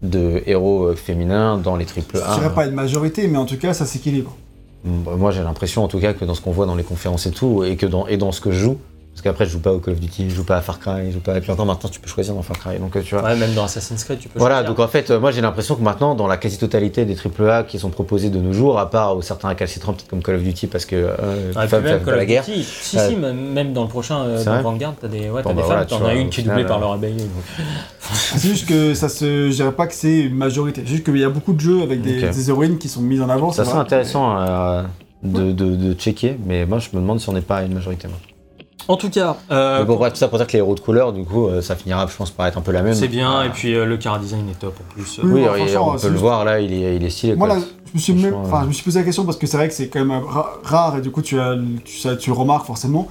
de 0.02 0.42
héros 0.46 0.84
euh, 0.84 0.94
féminins 0.94 1.58
dans 1.58 1.76
les 1.76 1.84
triple 1.84 2.16
Je 2.16 2.22
A. 2.22 2.34
dirais 2.34 2.54
pas 2.54 2.66
une 2.66 2.74
majorité, 2.74 3.28
mais 3.28 3.38
en 3.38 3.44
tout 3.46 3.58
cas 3.58 3.74
ça 3.74 3.86
s'équilibre. 3.86 4.36
Moi, 4.82 5.30
j'ai 5.30 5.42
l'impression, 5.42 5.84
en 5.84 5.88
tout 5.88 6.00
cas, 6.00 6.14
que 6.14 6.24
dans 6.24 6.34
ce 6.34 6.40
qu'on 6.40 6.52
voit 6.52 6.64
dans 6.64 6.74
les 6.74 6.84
conférences 6.84 7.26
et 7.26 7.32
tout, 7.32 7.64
et 7.64 7.76
que 7.76 7.84
dans, 7.84 8.06
et 8.06 8.16
dans 8.16 8.32
ce 8.32 8.40
que 8.40 8.50
je 8.50 8.58
joue, 8.60 8.78
parce 9.22 9.34
qu'après, 9.34 9.44
je 9.44 9.50
joue 9.50 9.60
pas 9.60 9.72
au 9.72 9.80
Call 9.80 9.92
of 9.94 10.00
Duty, 10.00 10.30
je 10.30 10.34
joue 10.34 10.44
pas 10.44 10.56
à 10.56 10.62
Far 10.62 10.78
Cry, 10.78 11.08
je 11.08 11.12
joue 11.12 11.20
pas. 11.20 11.36
Et 11.36 11.40
puis 11.42 11.50
encore 11.52 11.66
maintenant, 11.66 11.90
tu 11.90 12.00
peux 12.00 12.08
choisir 12.08 12.32
dans 12.34 12.40
Far 12.40 12.58
Cry, 12.58 12.78
donc 12.78 12.96
euh, 12.96 13.02
tu 13.04 13.14
vois. 13.14 13.22
Ouais, 13.24 13.36
même 13.36 13.52
dans 13.52 13.64
Assassin's 13.64 14.02
Creed, 14.04 14.18
tu 14.18 14.28
peux 14.30 14.38
Voilà, 14.38 14.56
choisir. 14.60 14.70
donc 14.74 14.78
en 14.82 14.88
fait, 14.88 15.10
euh, 15.10 15.20
moi 15.20 15.30
j'ai 15.30 15.42
l'impression 15.42 15.74
que 15.74 15.82
maintenant, 15.82 16.14
dans 16.14 16.26
la 16.26 16.38
quasi-totalité 16.38 17.04
des 17.04 17.14
AAA 17.16 17.64
qui 17.64 17.78
sont 17.78 17.90
proposés 17.90 18.30
de 18.30 18.38
nos 18.38 18.54
jours, 18.54 18.78
à 18.78 18.88
part 18.88 19.14
aux 19.16 19.20
certains 19.20 19.48
récalcitrants, 19.48 19.92
peut-être 19.92 20.08
comme 20.08 20.22
Call 20.22 20.36
of 20.36 20.42
Duty, 20.42 20.68
parce 20.68 20.86
que 20.86 20.96
euh, 20.96 21.52
Ah, 21.54 21.68
femmes 21.68 21.84
même 21.84 22.02
Call 22.02 22.14
la 22.16 22.22
of 22.22 22.26
guerre. 22.28 22.44
Duty, 22.44 22.64
si, 22.64 22.96
Ouais. 22.96 23.08
si, 23.08 23.16
même 23.16 23.72
dans 23.74 23.82
le 23.82 23.88
prochain, 23.88 24.20
euh, 24.22 24.42
dans 24.42 24.62
Vanguard, 24.62 24.94
t'as 24.98 25.08
des, 25.08 25.28
ouais, 25.28 25.42
Bon, 25.42 25.50
bah 25.50 25.54
des 25.56 25.62
voilà, 25.62 25.80
femmes, 25.86 25.98
tu 25.98 26.02
t'en 26.02 26.06
as 26.08 26.14
une 26.14 26.30
qui 26.30 26.40
est 26.40 26.44
doublée 26.44 26.64
par 26.64 26.78
euh, 26.78 26.80
leur 26.80 26.92
abeille. 26.92 27.16
donc. 27.16 27.28
C'est 28.12 28.48
juste 28.48 28.66
que 28.66 28.94
ça 28.94 29.08
se. 29.08 29.50
Je 29.50 29.54
dirais 29.54 29.72
pas 29.72 29.86
que 29.86 29.94
c'est 29.94 30.20
une 30.20 30.34
majorité. 30.34 30.82
C'est 30.84 30.90
juste 30.90 31.04
qu'il 31.04 31.16
y 31.18 31.24
a 31.24 31.28
beaucoup 31.28 31.52
de 31.52 31.60
jeux 31.60 31.82
avec 31.82 32.00
des, 32.00 32.22
des 32.30 32.48
héroïnes 32.50 32.78
qui 32.78 32.88
sont 32.88 33.02
mises 33.02 33.20
en 33.20 33.28
avant. 33.28 33.52
Ça 33.52 33.64
serait 33.64 33.78
intéressant 33.78 34.36
euh, 34.40 34.82
de, 35.22 35.52
de- 35.52 35.76
de 35.76 35.92
checker, 35.92 36.36
mais 36.46 36.64
moi 36.66 36.78
je 36.78 36.88
me 36.92 37.00
demande 37.00 37.20
si 37.20 37.28
on 37.28 37.32
n'est 37.34 37.40
pas 37.40 37.62
une 37.62 37.74
majorité. 37.74 38.08
moi. 38.08 38.16
En 38.90 38.96
tout 38.96 39.08
cas, 39.10 39.36
euh, 39.50 39.84
bon, 39.84 39.96
bref, 39.96 40.12
tout 40.14 40.18
ça 40.18 40.26
pour 40.28 40.38
dire 40.38 40.46
que 40.46 40.52
les 40.52 40.58
héros 40.58 40.74
de 40.74 40.80
couleur, 40.80 41.12
du 41.12 41.24
coup, 41.24 41.46
euh, 41.46 41.62
ça 41.62 41.76
finira, 41.76 42.06
je 42.08 42.16
pense, 42.16 42.30
par 42.30 42.46
être 42.46 42.58
un 42.58 42.60
peu 42.60 42.72
la 42.72 42.82
même. 42.82 42.94
c'est 42.94 43.08
bien, 43.08 43.42
et 43.44 43.50
puis 43.50 43.74
euh, 43.74 43.84
le 43.86 43.96
car 43.96 44.18
design 44.18 44.48
est 44.50 44.58
top 44.58 44.74
en 44.80 44.94
plus. 44.94 45.20
Oui, 45.22 45.42
Oui, 45.42 45.76
on 45.78 45.92
peut 45.92 46.06
le 46.06 46.10
juste- 46.10 46.14
voir 46.20 46.44
là, 46.44 46.60
il 46.60 46.72
est, 46.72 46.96
il 46.96 47.04
est 47.04 47.10
stylé. 47.10 47.36
Moi, 47.36 47.46
là, 47.48 47.56
je 47.58 47.92
me, 47.94 47.98
suis 47.98 48.12
même- 48.12 48.22
Franchement, 48.32 48.42
enfin, 48.46 48.58
euh, 48.58 48.62
je 48.62 48.66
me 48.68 48.72
suis 48.72 48.82
posé 48.84 48.98
la 48.98 49.04
question 49.04 49.24
parce 49.24 49.36
que 49.38 49.46
c'est 49.46 49.56
vrai 49.56 49.68
que 49.68 49.74
c'est 49.74 49.88
quand 49.88 50.04
même 50.04 50.22
ra- 50.24 50.54
rare 50.64 50.96
et 50.98 51.00
du 51.00 51.10
coup, 51.10 51.22
tu, 51.22 51.38
as, 51.38 51.56
tu, 51.84 51.98
ça, 51.98 52.16
tu 52.16 52.32
remarques 52.32 52.66
forcément. 52.66 53.06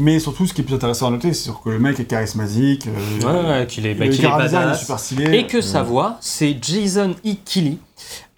Mais 0.00 0.20
surtout, 0.20 0.46
ce 0.46 0.54
qui 0.54 0.60
est 0.60 0.64
plus 0.64 0.76
intéressant 0.76 1.08
à 1.08 1.10
noter, 1.10 1.32
c'est 1.34 1.42
sûr 1.44 1.60
que 1.60 1.70
le 1.70 1.78
mec 1.80 1.98
est 1.98 2.04
charismatique. 2.04 2.86
euh, 2.86 3.26
Ouais, 3.26 3.48
ouais, 3.60 3.66
qu'il 3.66 3.84
est, 3.84 3.94
bah, 3.94 4.04
le 4.06 4.12
qu'il 4.12 4.24
est 4.24 4.74
super 4.76 4.98
stylé. 4.98 5.36
Et 5.38 5.46
que 5.46 5.60
sa 5.60 5.82
voix, 5.82 6.16
c'est 6.20 6.56
Jason 6.62 7.14
E. 7.26 7.32
Kelly. 7.44 7.78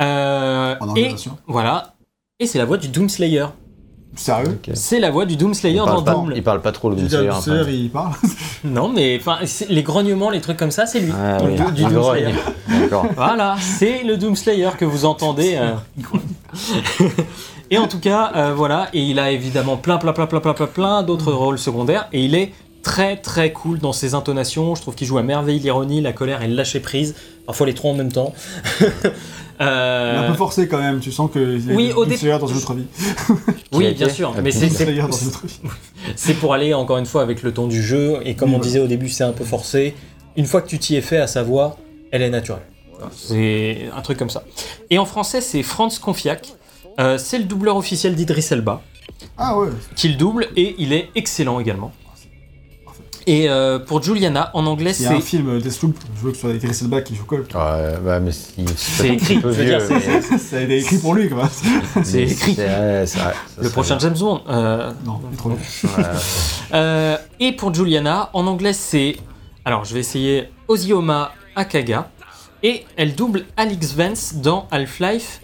Euh, 0.00 0.74
En 0.80 0.94
et 0.96 1.14
voilà. 1.46 1.94
Et 2.38 2.46
c'est 2.46 2.56
la 2.58 2.64
voix 2.64 2.78
du 2.78 2.88
Doomslayer. 2.88 3.44
Sérieux. 4.20 4.60
C'est 4.74 5.00
la 5.00 5.10
voix 5.10 5.24
du 5.24 5.36
Doomslayer 5.36 5.78
dans 5.78 6.02
pas, 6.02 6.12
Doom. 6.12 6.32
il 6.36 6.42
parle 6.42 6.60
pas 6.60 6.72
trop 6.72 6.90
le 6.90 6.96
Doomslayer. 6.96 7.72
il 7.72 7.88
parle. 7.90 8.12
Non, 8.64 8.90
mais 8.90 9.18
les 9.70 9.82
grognements, 9.82 10.28
les 10.28 10.42
trucs 10.42 10.58
comme 10.58 10.70
ça, 10.70 10.84
c'est 10.84 11.00
lui. 11.00 11.10
Ah, 11.18 11.38
Du- 11.38 11.46
oui. 11.46 11.72
du 11.72 11.82
Il 11.82 11.88
Doomslayer. 11.88 12.34
Voilà, 13.16 13.56
c'est 13.58 14.02
le 14.04 14.18
Doomslayer 14.18 14.70
que 14.78 14.84
vous 14.84 15.06
entendez. 15.06 15.56
euh. 15.56 15.74
et 17.70 17.78
en 17.78 17.88
tout 17.88 17.98
cas, 18.00 18.32
euh, 18.36 18.52
voilà, 18.54 18.88
et 18.92 19.00
il 19.02 19.18
a 19.18 19.30
évidemment 19.30 19.78
plein, 19.78 19.96
plein, 19.96 20.12
plein, 20.12 20.26
plein, 20.26 20.40
plein, 20.40 20.52
plein, 20.52 20.66
plein 20.66 21.02
d'autres 21.02 21.32
rôles 21.32 21.58
secondaires, 21.58 22.06
et 22.12 22.22
il 22.24 22.34
est 22.34 22.52
très, 22.82 23.16
très 23.16 23.52
cool 23.52 23.78
dans 23.78 23.92
ses 23.94 24.14
intonations. 24.14 24.74
Je 24.74 24.82
trouve 24.82 24.94
qu'il 24.94 25.06
joue 25.06 25.16
à 25.18 25.22
merveille 25.22 25.60
l'ironie, 25.60 26.00
la 26.02 26.12
colère 26.12 26.42
et 26.42 26.48
le 26.48 26.54
lâcher 26.54 26.80
prise, 26.80 27.14
parfois 27.46 27.66
les 27.66 27.74
trois 27.74 27.92
en 27.92 27.94
même 27.94 28.12
temps. 28.12 28.34
Euh, 29.60 30.20
un 30.26 30.30
peu 30.30 30.34
forcé 30.36 30.66
quand 30.68 30.78
même. 30.78 31.00
Tu 31.00 31.12
sens 31.12 31.30
que 31.30 31.58
c'est 31.60 31.74
Oui, 31.74 31.92
au 31.94 32.06
dé- 32.06 32.16
dans 32.16 32.46
une 32.46 32.56
autre 32.56 32.74
vie. 32.74 32.86
Oui, 33.72 33.92
bien 33.94 34.08
sûr, 34.08 34.34
mais 34.42 34.50
c'est 36.16 36.34
pour 36.34 36.54
aller 36.54 36.74
encore 36.74 36.98
une 36.98 37.06
fois 37.06 37.22
avec 37.22 37.42
le 37.42 37.52
ton 37.52 37.66
du 37.66 37.82
jeu, 37.82 38.18
et 38.24 38.34
comme 38.34 38.50
Oui, 38.50 38.56
on 38.56 38.60
disait 38.60 38.80
au 38.80 38.86
début, 38.86 39.08
c'est 39.08 39.24
un 39.24 39.32
peu 39.32 39.44
forcé. 39.44 39.94
Une 40.36 40.46
fois 40.46 40.60
que 40.62 40.68
tu 40.68 40.78
t'y 40.78 40.96
es 40.96 41.00
fait 41.00 41.18
à 41.18 41.26
sa 41.26 41.42
voix, 41.42 41.76
elle 42.10 42.22
est 42.22 42.30
naturelle. 42.30 42.62
C'est 43.12 43.88
un 43.96 44.00
truc 44.02 44.18
comme 44.18 44.30
ça. 44.30 44.42
Et 44.90 44.98
en 44.98 45.04
français, 45.06 45.40
c'est 45.40 45.62
Franz 45.62 45.98
Confiac. 46.00 46.52
Euh, 46.98 47.16
c'est 47.18 47.38
le 47.38 47.44
doubleur 47.44 47.76
officiel 47.76 48.14
d'Idris 48.14 48.46
Elba, 48.50 48.82
Ah 49.38 49.56
ouais. 49.58 49.68
qu'il 49.96 50.16
double, 50.18 50.48
et 50.56 50.74
il 50.78 50.92
est 50.92 51.08
excellent 51.14 51.60
également. 51.60 51.92
Et 53.26 53.48
euh, 53.50 53.78
pour 53.78 54.02
Juliana, 54.02 54.50
en 54.54 54.66
anglais, 54.66 54.92
Il 54.98 55.02
y 55.02 55.06
a 55.06 55.12
un 55.12 55.16
c'est. 55.16 55.20
film 55.20 55.60
Deathloop, 55.60 55.94
je 56.16 56.20
veux 56.22 56.30
que 56.30 56.36
ce 56.36 56.40
soit 56.42 56.52
Idris 56.54 56.76
Elba 56.80 57.02
qui 57.02 57.14
joue 57.14 57.24
Colt. 57.24 57.52
Ouais, 57.54 57.94
bah, 58.04 58.18
mais 58.20 58.32
c'est 58.32 58.52
C'est 58.76 59.08
écrit, 59.08 59.36
un 59.36 59.40
peu 59.40 59.50
vieux, 59.50 59.78
c'est- 59.80 59.94
mais- 60.32 60.38
Ça 60.38 60.56
a 60.56 60.60
été 60.60 60.78
écrit 60.78 60.98
pour 60.98 61.14
lui, 61.14 61.28
quoi. 61.28 61.48
C'est 62.02 62.22
écrit. 62.22 62.54
c'est- 62.54 62.66
ouais, 62.66 63.04
c'est 63.06 63.18
vrai, 63.18 63.34
ça 63.56 63.62
Le 63.62 63.68
prochain 63.70 63.96
bien. 63.96 64.08
James 64.08 64.18
Bond. 64.18 64.40
euh, 64.48 64.90
Non, 65.04 65.20
il 65.30 65.34
est 65.34 65.36
trop. 65.36 65.52
Euh, 66.72 67.16
et 67.38 67.52
pour 67.52 67.74
Juliana, 67.74 68.30
en 68.32 68.46
anglais, 68.46 68.72
c'est. 68.72 69.16
Alors, 69.64 69.84
je 69.84 69.94
vais 69.94 70.00
essayer 70.00 70.48
Ozioma 70.68 71.32
Akaga. 71.56 72.08
Et 72.62 72.84
elle 72.96 73.14
double 73.14 73.44
Alex 73.56 73.94
Vance 73.94 74.34
dans 74.34 74.66
Half-Life 74.70 75.40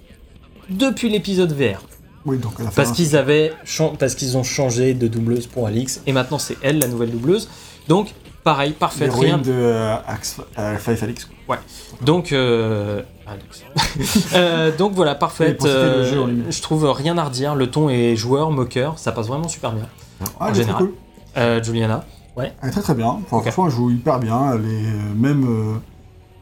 depuis 0.69 1.09
l'épisode 1.09 1.53
VR. 1.53 1.81
Oui, 2.27 2.37
donc 2.39 2.55
Parce 2.75 2.91
qu'ils 2.93 3.17
avaient 3.17 3.53
parce 3.99 4.15
qu'ils 4.17 4.37
ont 4.37 4.43
changé 4.43 4.93
de 4.95 5.07
doubleuse 5.09 5.47
pour 5.47 5.67
Alix 5.69 6.03
et 6.07 6.13
maintenant 6.13 6.39
c'est 6.41 6.57
elle 6.61 6.79
la 6.81 6.89
nouvelle 6.89 7.11
doubleuse. 7.13 7.49
Donc 7.89 8.13
pareil, 8.45 8.73
parfait, 8.73 9.05
l'héroïne 9.07 9.25
rien. 9.35 9.39
de 9.39 9.53
euh, 9.53 9.97
Axe- 10.07 10.41
euh, 10.59 10.77
Five 10.79 11.03
Alix. 11.03 11.29
quoi. 11.47 11.59
Donc 12.03 12.33
euh. 12.33 13.03
Euh, 14.35 14.71
donc 14.77 14.93
voilà, 14.93 15.13
Oui, 15.13 15.19
parfait. 15.19 15.55
pour 15.55 15.67
citer 15.67 15.81
le 15.83 16.05
jeu 16.05 16.21
en 16.21 16.27
lui-même. 16.27 16.53
je 16.53 16.63
trouve 16.63 16.89
rien 16.91 17.17
à 17.19 17.25
redire. 17.25 17.55
Le 17.57 17.69
ton 17.71 17.89
est 17.89 18.15
joueur, 18.15 18.51
moqueur, 18.53 18.99
ça 18.99 19.11
passe 19.13 19.27
vraiment 19.27 19.49
super 19.49 19.73
bien. 19.73 19.87
Ah, 20.21 20.25
En 20.39 20.45
elle 20.47 20.51
est 20.51 20.53
très 20.55 20.63
général. 20.63 20.83
cool. 20.85 20.95
Euh, 21.37 21.63
Juliana. 21.63 22.05
Elle 22.39 22.53
est 22.69 22.71
très 22.71 22.83
très 22.83 22.95
bien. 22.95 23.07
Enfin, 23.09 23.39
Ok. 23.39 23.43
Franchement, 23.45 23.67
elle 23.67 23.73
joue 23.73 23.91
hyper 23.91 24.19
bien. 24.21 24.53
Elle 24.55 24.65
est 24.67 24.87
euh, 24.87 25.15
même. 25.17 25.81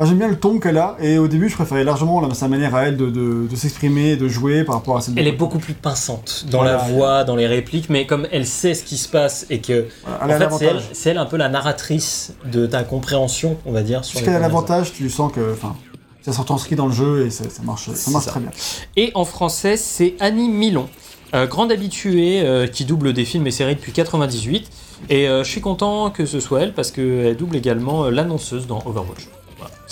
Enfin, 0.04 0.08
J'aime 0.10 0.18
bien 0.18 0.28
le 0.28 0.38
ton 0.38 0.58
qu'elle 0.60 0.78
a. 0.78 0.96
Et 1.00 1.18
au 1.18 1.26
début, 1.28 1.48
je 1.48 1.54
préférais 1.54 1.84
largement 1.84 2.20
la- 2.20 2.34
sa 2.34 2.48
manière 2.48 2.74
à 2.74 2.84
elle 2.84 2.96
de, 2.96 3.10
de, 3.10 3.46
de 3.50 3.56
s'exprimer, 3.56 4.16
de 4.16 4.28
jouer 4.28 4.64
par 4.64 4.76
rapport 4.76 4.96
à 4.96 5.00
de 5.00 5.06
Elle 5.16 5.26
est 5.26 5.32
beaucoup 5.32 5.58
plus 5.58 5.74
pinçante 5.74 6.44
dans 6.50 6.58
Voilà. 6.58 6.72
la 6.72 6.78
voix, 6.78 7.24
dans 7.24 7.36
les 7.36 7.46
répliques, 7.46 7.88
mais 7.90 8.06
comme 8.06 8.26
elle 8.32 8.46
sait 8.46 8.74
ce 8.74 8.84
qui 8.84 8.96
se 8.96 9.08
passe 9.08 9.46
et 9.50 9.60
que 9.60 9.86
Voilà, 10.06 10.24
en 10.24 10.28
Elle 10.28 10.58
fait 10.58 10.84
c'est 10.92 11.10
elle, 11.10 11.18
un 11.18 11.26
peu 11.26 11.36
la 11.36 11.48
narratrice 11.48 12.34
de 12.52 12.66
ta 12.66 12.84
compréhension, 12.84 13.56
on 13.66 13.72
va 13.72 13.82
dire. 13.82 14.04
Sur 14.04 14.16
Puisqu'elle 14.18 14.36
a 14.36 14.40
l'avantage, 14.40 14.92
tu 14.92 15.08
sens 15.10 15.32
que. 15.32 15.52
Enfin, 15.52 15.74
ça 16.22 16.32
sort 16.32 16.44
transcrit 16.46 16.74
dans 16.76 16.86
le 16.86 16.92
jeu 16.94 17.26
et 17.26 17.30
ça, 17.30 17.44
marche, 17.64 17.86
ça 17.86 17.92
C'est 17.94 18.10
marche 18.10 18.24
ça. 18.24 18.30
très 18.30 18.40
bien. 18.40 18.50
Et 18.96 19.10
en 19.14 19.24
français, 19.26 19.76
c'est 19.76 20.14
Annie 20.20 20.48
Milon, 20.48 20.88
euh, 21.34 21.46
grande 21.46 21.70
habituée 21.70 22.40
euh, 22.42 22.66
qui 22.66 22.86
double 22.86 23.12
des 23.12 23.24
films 23.26 23.46
et 23.46 23.50
séries 23.50 23.74
depuis 23.74 23.92
98. 23.92 24.70
Et 25.10 25.28
euh, 25.28 25.44
je 25.44 25.50
suis 25.50 25.60
content 25.60 26.08
que 26.10 26.24
ce 26.24 26.40
soit 26.40 26.62
elle 26.62 26.72
parce 26.72 26.90
qu'elle 26.90 27.36
double 27.36 27.56
également 27.56 28.08
l'annonceuse 28.08 28.66
dans 28.66 28.78
Overwatch. 28.86 29.28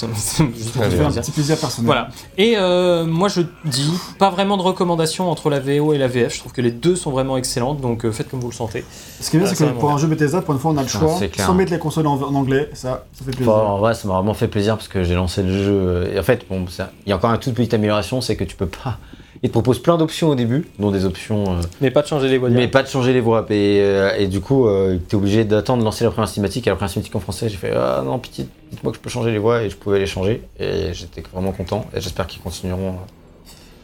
Voilà. 0.06 0.18
Ça 0.20 0.42
me- 0.42 0.48
me- 0.48 0.90
fait 1.10 1.18
un 1.18 1.22
petit 1.22 1.30
plaisir 1.30 1.56
personnel. 1.56 1.86
Voilà. 1.86 2.08
Et 2.38 2.54
euh, 2.56 3.04
moi 3.06 3.28
je 3.28 3.42
dis, 3.64 3.90
pas 4.18 4.30
vraiment 4.30 4.56
de 4.56 4.62
recommandation 4.62 5.30
entre 5.30 5.50
la 5.50 5.60
VO 5.60 5.92
et 5.92 5.98
la 5.98 6.08
VF. 6.08 6.34
Je 6.34 6.38
trouve 6.40 6.52
que 6.52 6.60
les 6.60 6.70
deux 6.70 6.96
sont 6.96 7.10
vraiment 7.10 7.36
excellentes, 7.36 7.80
donc 7.80 8.04
euh, 8.04 8.12
faites 8.12 8.28
comme 8.30 8.40
vous 8.40 8.48
le 8.50 8.54
sentez. 8.54 8.84
Ce 9.20 9.30
qui 9.30 9.36
est 9.36 9.40
bien, 9.40 9.48
c'est 9.48 9.56
que 9.64 9.70
pour 9.72 9.90
un 9.90 9.98
jeu 9.98 10.06
Bethesda, 10.08 10.42
pour 10.42 10.54
une 10.54 10.60
fois, 10.60 10.72
on 10.72 10.76
a 10.76 10.82
le 10.82 10.88
Ah, 10.92 10.98
choix, 10.98 11.18
clair. 11.28 11.46
sans 11.46 11.54
mettre 11.54 11.72
les 11.72 11.78
consoles 11.78 12.06
en, 12.06 12.14
en 12.20 12.34
anglais, 12.34 12.70
ça, 12.74 13.04
ça 13.12 13.24
fait 13.24 13.30
plaisir. 13.30 13.46
Bon, 13.52 13.58
en 13.58 13.78
vrai, 13.78 13.94
ça 13.94 14.08
m'a 14.08 14.14
vraiment 14.14 14.34
fait 14.34 14.48
plaisir 14.48 14.76
parce 14.76 14.88
que 14.88 15.04
j'ai 15.04 15.14
lancé 15.14 15.42
le 15.42 15.52
jeu. 15.52 15.72
euh, 15.72 16.14
Et 16.14 16.18
en 16.18 16.22
fait, 16.22 16.44
bon, 16.48 16.66
ça- 16.68 16.90
il 17.06 17.10
y 17.10 17.12
a 17.12 17.16
encore 17.16 17.30
une 17.32 17.38
toute 17.38 17.54
petite 17.54 17.74
amélioration, 17.74 18.20
c'est 18.20 18.36
que 18.36 18.44
tu 18.44 18.56
peux 18.56 18.66
pas. 18.66 18.98
Il 19.44 19.48
te 19.48 19.52
propose 19.52 19.82
plein 19.82 19.96
d'options 19.96 20.28
au 20.28 20.34
début, 20.36 20.68
dont 20.78 20.92
des 20.92 21.04
options, 21.04 21.54
euh, 21.54 21.62
Mais 21.80 21.90
pas 21.90 22.02
de 22.02 22.06
changer 22.06 22.28
les 22.28 22.38
voix. 22.38 22.48
mais 22.48 22.68
pas 22.68 22.84
de 22.84 22.88
changer 22.88 23.12
les 23.12 23.20
voix. 23.20 23.44
Et, 23.50 23.80
euh, 23.80 24.14
et 24.16 24.28
du 24.28 24.40
coup, 24.40 24.68
euh, 24.68 24.98
t'es 25.08 25.16
obligé 25.16 25.44
d'attendre 25.44 25.80
de 25.80 25.84
lancer 25.84 26.04
la 26.04 26.10
première 26.12 26.28
cinématique. 26.28 26.68
Et 26.68 26.70
la 26.70 26.76
première 26.76 26.90
cinématique 26.90 27.16
en 27.16 27.20
français, 27.20 27.48
j'ai 27.48 27.56
fait 27.56 27.72
Ah 27.74 28.02
non, 28.04 28.20
pitié, 28.20 28.46
dites-moi 28.70 28.92
que 28.92 28.98
je 28.98 29.02
peux 29.02 29.10
changer 29.10 29.32
les 29.32 29.38
voix. 29.38 29.62
Et 29.62 29.70
je 29.70 29.76
pouvais 29.76 29.98
les 29.98 30.06
changer. 30.06 30.42
Et 30.60 30.92
j'étais 30.92 31.24
vraiment 31.32 31.50
content. 31.50 31.86
Et 31.94 32.00
j'espère 32.00 32.28
qu'ils 32.28 32.40
continueront 32.40 32.94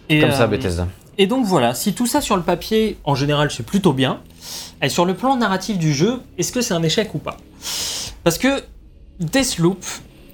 Et, 0.08 0.20
comme 0.20 0.30
ça, 0.30 0.46
Bethesda. 0.46 0.86
Et 1.20 1.26
donc 1.26 1.44
voilà, 1.44 1.74
si 1.74 1.92
tout 1.92 2.06
ça 2.06 2.20
sur 2.20 2.36
le 2.36 2.42
papier, 2.42 2.96
en 3.02 3.16
général, 3.16 3.50
c'est 3.50 3.66
plutôt 3.66 3.92
bien, 3.92 4.20
et 4.80 4.88
sur 4.88 5.04
le 5.04 5.14
plan 5.14 5.36
narratif 5.36 5.76
du 5.76 5.92
jeu, 5.92 6.20
est-ce 6.38 6.52
que 6.52 6.60
c'est 6.60 6.74
un 6.74 6.82
échec 6.84 7.12
ou 7.12 7.18
pas? 7.18 7.36
Parce 8.22 8.38
que 8.38 8.62
Deathloop, 9.18 9.84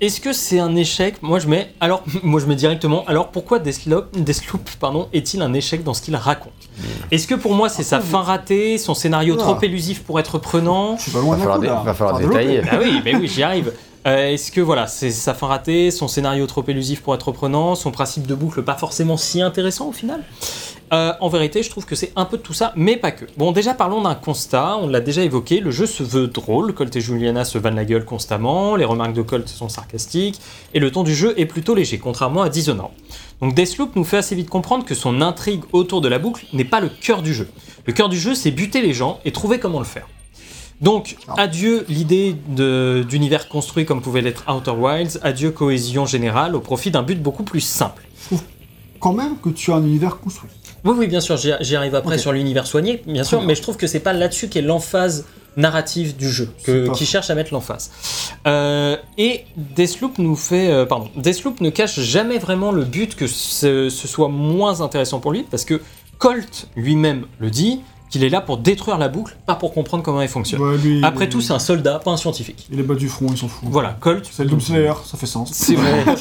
est-ce 0.00 0.20
que 0.20 0.32
c'est 0.32 0.58
un 0.58 0.74
échec? 0.76 1.16
Moi 1.22 1.38
je 1.38 1.48
mets, 1.48 1.72
alors, 1.80 2.02
moi 2.22 2.40
je 2.40 2.46
mets 2.46 2.54
directement, 2.56 3.04
alors 3.06 3.28
pourquoi 3.28 3.58
Deathloop, 3.58 4.16
Deathloop 4.16 4.68
pardon, 4.80 5.08
est-il 5.12 5.42
un 5.42 5.52
échec 5.54 5.82
dans 5.84 5.94
ce 5.94 6.02
qu'il 6.02 6.16
raconte? 6.16 6.52
Est-ce 7.10 7.26
que 7.26 7.34
pour 7.34 7.54
moi 7.54 7.68
c'est 7.68 7.82
sa 7.82 8.00
fin 8.00 8.22
ratée, 8.22 8.78
son 8.78 8.94
scénario 8.94 9.36
trop 9.36 9.56
Ah. 9.60 9.64
élusif 9.64 10.02
pour 10.02 10.18
être 10.20 10.38
prenant? 10.38 10.96
Je 10.96 11.02
suis 11.02 11.10
pas 11.12 11.20
loin 11.20 11.36
Va 11.36 11.40
falloir 11.42 11.56
coup, 11.58 11.62
dé- 11.62 11.68
là. 11.68 11.82
va 11.84 11.94
falloir 11.94 12.18
détailler. 12.18 12.62
Ah 12.70 12.76
oui, 12.82 13.00
mais 13.04 13.14
oui, 13.16 13.28
j'y 13.28 13.42
arrive. 13.42 13.72
Euh, 14.06 14.32
Est-ce 14.32 14.52
que 14.52 14.60
voilà, 14.60 14.86
c'est 14.86 15.10
sa 15.10 15.32
fin 15.32 15.46
ratée, 15.46 15.90
son 15.90 16.08
scénario 16.08 16.46
trop 16.46 16.62
élusif 16.68 17.00
pour 17.02 17.14
être 17.14 17.32
prenant, 17.32 17.74
son 17.74 17.90
principe 17.90 18.26
de 18.26 18.34
boucle 18.34 18.62
pas 18.62 18.74
forcément 18.76 19.16
si 19.16 19.40
intéressant 19.40 19.88
au 19.88 19.92
final? 19.92 20.22
Euh, 20.92 21.12
En 21.20 21.28
vérité, 21.28 21.62
je 21.62 21.70
trouve 21.70 21.86
que 21.86 21.94
c'est 21.94 22.12
un 22.14 22.24
peu 22.24 22.36
de 22.36 22.42
tout 22.42 22.52
ça, 22.52 22.72
mais 22.76 22.96
pas 22.96 23.10
que. 23.10 23.24
Bon, 23.36 23.52
déjà 23.52 23.74
parlons 23.74 24.02
d'un 24.02 24.14
constat, 24.14 24.76
on 24.76 24.86
l'a 24.86 25.00
déjà 25.00 25.22
évoqué, 25.22 25.60
le 25.60 25.70
jeu 25.70 25.86
se 25.86 26.02
veut 26.02 26.28
drôle, 26.28 26.74
Colt 26.74 26.94
et 26.94 27.00
Juliana 27.00 27.44
se 27.44 27.58
vannent 27.58 27.74
la 27.76 27.84
gueule 27.84 28.04
constamment, 28.04 28.76
les 28.76 28.84
remarques 28.84 29.14
de 29.14 29.22
Colt 29.22 29.48
sont 29.48 29.68
sarcastiques, 29.68 30.40
et 30.74 30.80
le 30.80 30.90
ton 30.92 31.02
du 31.02 31.14
jeu 31.14 31.34
est 31.38 31.46
plutôt 31.46 31.74
léger, 31.74 31.98
contrairement 31.98 32.42
à 32.42 32.48
Dishonored. 32.48 32.92
Donc 33.40 33.54
Deathloop 33.54 33.96
nous 33.96 34.04
fait 34.04 34.18
assez 34.18 34.34
vite 34.34 34.50
comprendre 34.50 34.84
que 34.84 34.94
son 34.94 35.20
intrigue 35.20 35.62
autour 35.72 36.00
de 36.00 36.08
la 36.08 36.18
boucle 36.18 36.44
n'est 36.52 36.64
pas 36.64 36.80
le 36.80 36.88
cœur 36.90 37.22
du 37.22 37.34
jeu. 37.34 37.48
Le 37.86 37.92
cœur 37.92 38.08
du 38.08 38.18
jeu, 38.18 38.34
c'est 38.34 38.50
buter 38.50 38.80
les 38.80 38.92
gens 38.92 39.20
et 39.24 39.32
trouver 39.32 39.58
comment 39.58 39.78
le 39.80 39.84
faire. 39.86 40.06
Donc, 40.80 41.16
Ah. 41.28 41.34
adieu 41.38 41.86
l'idée 41.88 42.36
d'univers 43.08 43.48
construit 43.48 43.84
comme 43.86 44.02
pouvait 44.02 44.20
l'être 44.20 44.44
Outer 44.52 44.72
Wilds, 44.72 45.18
adieu 45.22 45.50
cohésion 45.50 46.04
générale 46.04 46.54
au 46.54 46.60
profit 46.60 46.90
d'un 46.90 47.02
but 47.02 47.20
beaucoup 47.20 47.42
plus 47.44 47.60
simple. 47.60 48.02
Quand 49.00 49.12
même 49.12 49.36
que 49.38 49.50
tu 49.50 49.70
as 49.72 49.76
un 49.76 49.84
univers 49.84 50.18
construit. 50.18 50.50
Oui, 50.84 50.94
oui, 50.98 51.06
bien 51.06 51.20
sûr, 51.20 51.36
j'y 51.36 51.76
arrive 51.76 51.94
après 51.94 52.18
sur 52.18 52.32
l'univers 52.32 52.66
soigné, 52.66 53.02
bien 53.06 53.24
sûr, 53.24 53.38
bien. 53.38 53.48
mais 53.48 53.54
je 53.54 53.62
trouve 53.62 53.76
que 53.76 53.86
c'est 53.86 54.00
pas 54.00 54.12
là-dessus 54.12 54.48
qu'est 54.48 54.60
l'emphase 54.62 55.24
narrative 55.56 56.16
du 56.16 56.28
jeu, 56.30 56.48
que- 56.64 56.90
qui 56.92 57.06
cherche 57.06 57.30
à 57.30 57.34
mettre 57.34 57.52
l'emphase. 57.54 57.90
Euh, 58.46 58.96
et 59.18 59.44
Deathloop 59.56 60.18
nous 60.18 60.36
fait, 60.36 60.70
euh, 60.70 60.84
pardon, 60.84 61.08
Deathloop 61.16 61.60
ne 61.60 61.70
cache 61.70 62.00
jamais 62.00 62.38
vraiment 62.38 62.72
le 62.72 62.84
but 62.84 63.14
que 63.14 63.26
ce, 63.26 63.88
ce 63.88 64.08
soit 64.08 64.28
moins 64.28 64.80
intéressant 64.80 65.20
pour 65.20 65.32
lui, 65.32 65.44
parce 65.50 65.64
que 65.64 65.80
Colt 66.18 66.68
lui-même 66.76 67.26
le 67.38 67.50
dit, 67.50 67.80
qu'il 68.10 68.22
est 68.22 68.28
là 68.28 68.40
pour 68.40 68.58
détruire 68.58 68.96
la 68.96 69.08
boucle, 69.08 69.36
pas 69.44 69.56
pour 69.56 69.74
comprendre 69.74 70.04
comment 70.04 70.20
elle 70.22 70.28
fonctionne. 70.28 70.60
Ouais, 70.60 70.76
lui, 70.78 70.98
il 70.98 71.04
Après 71.04 71.28
tout, 71.28 71.40
c'est 71.40 71.52
un 71.52 71.58
soldat, 71.58 71.98
pas 71.98 72.12
un 72.12 72.16
scientifique. 72.16 72.68
Il 72.70 72.78
est 72.78 72.84
bas 72.84 72.94
du 72.94 73.08
front, 73.08 73.26
il 73.28 73.36
s'en 73.36 73.48
fout. 73.48 73.68
Voilà, 73.68 73.96
Colt. 73.98 74.28
C'est 74.30 74.44
le 74.44 74.50
Doom 74.50 74.60
Slayer, 74.60 74.92
ça 75.04 75.18
fait 75.18 75.26
sens. 75.26 75.50
C'est 75.52 75.74
vrai. 75.74 76.04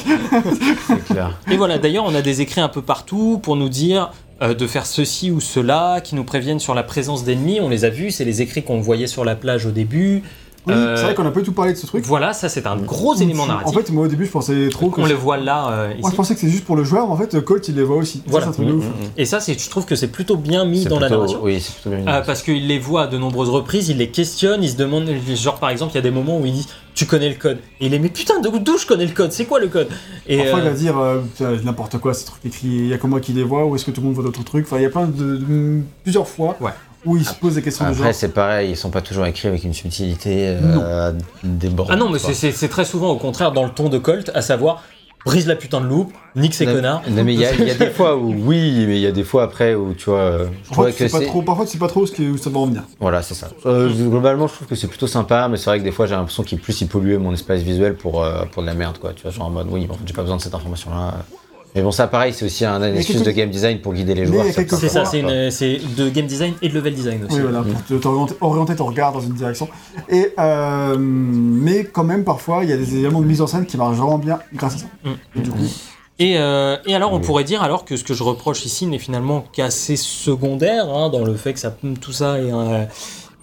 C'est 0.88 1.04
clair. 1.04 1.38
Et 1.48 1.56
voilà, 1.56 1.78
d'ailleurs, 1.78 2.04
on 2.04 2.14
a 2.16 2.22
des 2.22 2.40
écrits 2.40 2.60
un 2.60 2.68
peu 2.68 2.82
partout 2.82 3.38
pour 3.40 3.54
nous 3.54 3.68
dire 3.68 4.10
euh, 4.42 4.54
de 4.54 4.66
faire 4.66 4.86
ceci 4.86 5.30
ou 5.30 5.40
cela, 5.40 6.00
qui 6.02 6.14
nous 6.14 6.24
préviennent 6.24 6.60
sur 6.60 6.74
la 6.74 6.82
présence 6.82 7.24
d'ennemis. 7.24 7.60
On 7.60 7.68
les 7.68 7.84
a 7.84 7.90
vus, 7.90 8.10
c'est 8.10 8.24
les 8.24 8.42
écrits 8.42 8.62
qu'on 8.62 8.80
voyait 8.80 9.06
sur 9.06 9.24
la 9.24 9.36
plage 9.36 9.66
au 9.66 9.70
début. 9.70 10.22
Oui, 10.66 10.72
Euh, 10.74 10.96
c'est 10.96 11.02
vrai 11.04 11.14
qu'on 11.14 11.26
a 11.26 11.30
pas 11.30 11.40
du 11.40 11.46
tout 11.46 11.52
parlé 11.52 11.72
de 11.74 11.78
ce 11.78 11.86
truc. 11.86 12.04
Voilà, 12.06 12.32
ça 12.32 12.48
c'est 12.48 12.66
un 12.66 12.76
gros 12.76 13.14
élément 13.16 13.42
En 13.42 13.46
narratif. 13.48 13.74
fait, 13.76 13.90
moi 13.92 14.04
au 14.06 14.08
début, 14.08 14.24
je 14.24 14.30
pensais 14.30 14.68
trop 14.70 14.88
que. 14.88 15.00
on 15.00 15.06
le 15.06 15.12
voit 15.14 15.36
là, 15.36 15.68
euh, 15.70 15.92
Moi, 16.00 16.10
je 16.10 16.16
pensais 16.16 16.34
que 16.34 16.40
c'est 16.40 16.48
juste 16.48 16.64
pour 16.64 16.74
le 16.76 16.84
joueur, 16.84 17.06
mais 17.06 17.12
en 17.12 17.16
fait, 17.18 17.38
Colt, 17.44 17.68
il 17.68 17.74
les 17.76 17.82
voit 17.82 17.96
aussi. 17.96 18.22
Voilà. 18.26 18.46
c'est 18.46 18.50
un 18.50 18.52
truc 18.54 18.68
de 18.68 18.72
ouf. 18.72 18.84
Et 19.18 19.26
ça, 19.26 19.40
c'est, 19.40 19.58
je 19.60 19.68
trouve 19.68 19.84
que 19.84 19.94
c'est 19.94 20.08
plutôt 20.08 20.36
bien 20.36 20.64
mis 20.64 20.84
dans 20.86 20.98
la 20.98 21.08
narration. 21.10 21.40
Oui, 21.42 21.60
c'est 21.60 21.74
plutôt 21.74 21.90
bien. 21.90 21.98
mis. 22.00 22.08
Euh, 22.08 22.22
parce 22.22 22.42
qu'il 22.42 22.66
les 22.66 22.78
voit 22.78 23.02
à 23.02 23.06
de 23.06 23.18
nombreuses 23.18 23.50
reprises, 23.50 23.90
il 23.90 23.98
les 23.98 24.08
questionne, 24.08 24.62
il 24.62 24.70
se 24.70 24.76
demande, 24.76 25.08
genre 25.34 25.56
par 25.58 25.68
exemple, 25.70 25.92
il 25.92 25.96
y 25.96 25.98
a 25.98 26.02
des 26.02 26.10
moments 26.10 26.38
où 26.40 26.46
il 26.46 26.52
dit 26.54 26.66
Tu 26.94 27.04
connais 27.04 27.28
le 27.28 27.34
code? 27.34 27.58
Et 27.80 27.86
il 27.86 27.92
est 27.94 27.98
Mais 27.98 28.08
putain, 28.08 28.40
d'où 28.40 28.78
je 28.78 28.86
connais 28.86 29.04
le 29.06 29.12
code? 29.12 29.32
C'est 29.32 29.44
quoi 29.44 29.60
le 29.60 29.68
code? 29.68 29.88
Et 30.26 30.38
Parfois, 30.38 30.60
il 30.60 30.64
va 30.64 30.70
dire 30.70 30.98
euh, 30.98 31.20
n'importe 31.62 31.98
quoi, 31.98 32.14
ces 32.14 32.24
trucs 32.24 32.46
écrits, 32.46 32.68
il 32.68 32.86
y 32.86 32.94
a 32.94 32.98
que 32.98 33.06
moi 33.06 33.20
qui 33.20 33.32
les 33.34 33.42
vois, 33.44 33.66
ou 33.66 33.76
est-ce 33.76 33.84
que 33.84 33.90
tout 33.90 34.00
le 34.00 34.06
monde 34.06 34.14
voit 34.14 34.24
d'autres 34.24 34.44
trucs 34.44 34.64
Enfin, 34.64 34.78
il 34.78 34.82
y 34.82 34.86
a 34.86 34.90
plein 34.90 35.06
de. 35.06 35.36
de- 35.36 35.80
plusieurs 36.02 36.26
fois 36.26 36.56
Ouais. 36.60 36.70
Où 37.04 37.16
il 37.16 37.24
se 37.24 37.34
pose 37.34 37.54
des 37.56 37.62
questions 37.62 37.84
de 37.88 37.92
genre. 37.92 38.02
Après, 38.02 38.12
c'est 38.12 38.28
pareil, 38.32 38.70
ils 38.70 38.76
sont 38.76 38.90
pas 38.90 39.00
toujours 39.02 39.26
écrits 39.26 39.48
avec 39.48 39.64
une 39.64 39.74
subtilité 39.74 40.56
euh, 40.62 41.12
débordante. 41.42 41.94
Ah 41.94 41.96
non, 42.02 42.10
mais 42.10 42.18
c'est, 42.18 42.34
c'est- 42.34 42.52
c'est 42.52 42.68
très 42.68 42.84
souvent 42.84 43.10
au 43.10 43.16
contraire 43.18 43.52
dans 43.52 43.64
le 43.64 43.70
ton 43.70 43.88
de 43.88 43.98
Colt, 43.98 44.30
à 44.34 44.42
savoir 44.42 44.82
brise 45.26 45.46
la 45.46 45.56
putain 45.56 45.80
de 45.80 45.86
loupe, 45.86 46.12
nique 46.36 46.52
ces 46.52 46.66
Non, 46.66 46.74
connards. 46.74 47.02
Non, 47.08 47.24
mais 47.24 47.32
il 47.32 47.40
y, 47.40 47.46
a- 47.46 47.54
il 47.54 47.66
y 47.66 47.70
a 47.70 47.74
des 47.74 47.88
fois 47.88 48.14
où 48.18 48.34
oui, 48.44 48.84
mais 48.86 48.96
il 48.96 49.00
y 49.00 49.06
a 49.06 49.10
des 49.12 49.24
fois 49.24 49.44
après 49.44 49.74
où 49.74 49.94
tu 49.94 50.10
vois. 50.10 50.18
euh, 50.18 50.46
je 50.64 50.68
tu 50.68 50.74
que 50.92 50.92
sais 50.92 51.08
pas 51.08 51.18
c'est. 51.20 51.26
trop, 51.26 51.40
parfois, 51.40 51.66
sais 51.66 51.78
pas 51.78 51.88
trop 51.88 52.04
ce 52.04 52.12
que, 52.12 52.22
où 52.22 52.36
ça 52.36 52.50
va 52.50 52.58
en 52.58 52.66
venir. 52.66 52.82
Voilà, 53.00 53.22
c'est 53.22 53.32
ça. 53.32 53.48
Euh, 53.64 53.88
globalement, 53.90 54.46
je 54.48 54.54
trouve 54.54 54.68
que 54.68 54.74
c'est 54.74 54.86
plutôt 54.86 55.06
sympa, 55.06 55.48
mais 55.48 55.56
c'est 55.56 55.70
vrai 55.70 55.78
que 55.78 55.84
des 55.84 55.92
fois, 55.92 56.04
j'ai 56.06 56.14
l'impression 56.14 56.42
qu'il 56.42 56.58
plus 56.60 56.78
il 56.82 56.88
polluait 56.88 57.16
mon 57.16 57.32
espace 57.32 57.62
visuel 57.62 57.94
pour, 57.96 58.22
euh, 58.22 58.44
pour 58.52 58.60
de 58.60 58.66
la 58.66 58.74
merde, 58.74 58.98
quoi. 58.98 59.14
Tu 59.14 59.22
vois, 59.22 59.30
genre 59.30 59.46
en 59.46 59.50
mode, 59.50 59.68
oui, 59.70 59.86
en 59.90 59.94
fait, 59.94 60.00
j'ai 60.06 60.12
pas 60.12 60.20
besoin 60.22 60.36
de 60.36 60.42
cette 60.42 60.54
information-là. 60.54 61.14
Mais 61.74 61.82
bon, 61.82 61.90
ça, 61.90 62.06
pareil, 62.06 62.32
c'est 62.32 62.44
aussi 62.44 62.64
un, 62.64 62.80
une 62.82 62.92
Mais 62.92 62.98
astuce 63.00 63.22
de 63.22 63.30
game 63.32 63.50
design 63.50 63.80
pour 63.80 63.94
guider 63.94 64.14
les 64.14 64.26
joueurs. 64.26 64.44
C'est 64.52 64.88
ça, 64.88 65.04
c'est, 65.04 65.22
de 65.22 66.08
game 66.08 66.26
design 66.26 66.54
et 66.62 66.68
de 66.68 66.74
level 66.74 66.94
design 66.94 67.24
aussi. 67.24 67.36
Oui, 67.36 67.42
voilà, 67.42 67.62
pour 67.88 68.00
t'orienter 68.00 68.34
orienter 68.40 68.76
ton 68.76 68.86
regard 68.86 69.12
dans 69.12 69.20
une 69.20 69.32
direction. 69.32 69.68
Et, 70.08 70.32
euh, 70.38 70.96
mais 70.98 71.84
quand 71.84 72.04
même, 72.04 72.22
parfois, 72.22 72.62
il 72.62 72.70
y 72.70 72.72
a 72.72 72.76
des 72.76 72.96
éléments 72.96 73.20
de 73.20 73.26
mise 73.26 73.40
en 73.40 73.46
scène 73.48 73.66
qui 73.66 73.76
marchent 73.76 73.96
vraiment 73.96 74.18
bien 74.18 74.38
grâce 74.54 74.76
à 74.76 74.78
ça. 74.78 74.86
Mm. 75.04 75.10
Et 75.36 75.40
du 75.40 75.50
coup, 75.50 75.58
Et, 76.20 76.38
euh, 76.38 76.76
et 76.86 76.94
alors, 76.94 77.12
on 77.12 77.18
pourrait 77.18 77.42
dire 77.42 77.60
alors 77.62 77.84
que 77.84 77.96
ce 77.96 78.04
que 78.04 78.14
je 78.14 78.22
reproche 78.22 78.64
ici 78.64 78.86
n'est 78.86 79.00
finalement 79.00 79.44
qu'assez 79.52 79.96
secondaire, 79.96 80.88
hein, 80.88 81.08
dans 81.10 81.24
le 81.24 81.34
fait 81.34 81.54
que 81.54 81.58
ça, 81.58 81.74
tout 82.00 82.12
ça 82.12 82.38
est, 82.40 82.52
un- 82.52 82.86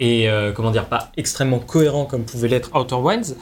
est, 0.02 0.28
euh, 0.28 0.52
comment 0.52 0.72
dire, 0.72 0.88
pas 0.88 1.12
extrêmement 1.16 1.60
cohérent 1.60 2.06
comme 2.06 2.24
pouvait 2.24 2.48
l'être 2.50 2.70
Outer 2.76 2.96
Wilds. 2.96 3.36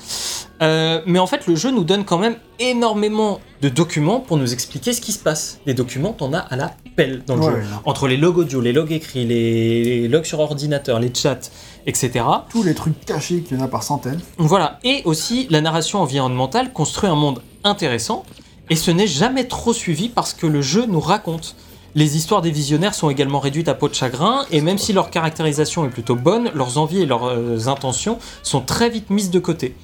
Euh, 0.62 1.02
mais 1.06 1.18
en 1.20 1.26
fait, 1.26 1.48
le 1.48 1.56
jeu 1.56 1.72
nous 1.72 1.84
donne 1.86 2.04
quand 2.06 2.18
même 2.18 2.36
énormément 2.60 3.40
de 3.62 3.70
documents 3.70 4.20
pour 4.20 4.38
nous 4.38 4.52
expliquer 4.54 4.94
ce 4.94 5.02
qui 5.02 5.12
se 5.14 5.20
passe. 5.20 5.60
Des 5.66 5.74
documents, 5.74 6.12
t'en 6.14 6.34
as 6.34 6.40
à 6.40 6.56
la 6.56 6.76
pelle 6.96 7.24
dans 7.26 7.36
le 7.36 7.42
Ouais, 7.42 7.52
jeu. 7.52 7.58
ouais. 7.58 7.64
Entre 7.86 8.08
les 8.08 8.18
logs 8.18 8.38
audio, 8.38 8.60
les 8.62 8.74
logs 8.74 8.92
écrits, 8.92 9.26
les, 9.26 9.84
les 10.02 10.08
logs 10.08 10.26
sur 10.26 10.40
ordinateur, 10.40 11.00
les 11.00 11.14
chats, 11.14 11.40
etc. 11.86 12.26
tous 12.50 12.64
les 12.64 12.76
trucs 12.76 13.06
cachés 13.06 13.42
qu'il 13.42 13.58
y 13.58 13.62
en 13.62 13.64
a 13.64 13.68
par 13.68 13.84
centaines. 13.84 14.20
Voilà, 14.38 14.80
et 14.84 15.02
aussi 15.06 15.48
la 15.50 15.62
narration 15.62 16.02
environnementale 16.02 16.74
construit 16.74 17.10
un 17.10 17.16
monde 17.16 17.42
intéressant, 17.64 18.24
et 18.70 18.76
ce 18.76 18.92
n'est 18.92 19.08
jamais 19.08 19.46
trop 19.48 19.74
suivi 19.74 20.10
parce 20.10 20.34
que 20.34 20.46
le 20.46 20.62
jeu 20.62 20.86
nous 20.88 21.00
raconte. 21.00 21.56
Les 21.96 22.16
histoires 22.18 22.42
des 22.42 22.52
visionnaires 22.52 22.94
sont 22.94 23.10
également 23.10 23.40
réduites 23.40 23.68
à 23.68 23.74
peau 23.74 23.88
de 23.90 23.94
chagrin, 23.96 24.46
et 24.52 24.62
même 24.62 24.78
si 24.78 24.94
leur 24.94 25.10
caractérisation 25.10 25.86
est 25.86 25.90
plutôt 25.90 26.16
bonne, 26.16 26.52
leurs 26.54 26.78
envies 26.78 27.02
et 27.02 27.06
leurs 27.06 27.26
euh, 27.26 27.68
intentions 27.68 28.20
sont 28.44 28.62
très 28.62 28.90
vite 28.90 29.10
mises 29.10 29.32
de 29.32 29.40
côté. 29.40 29.76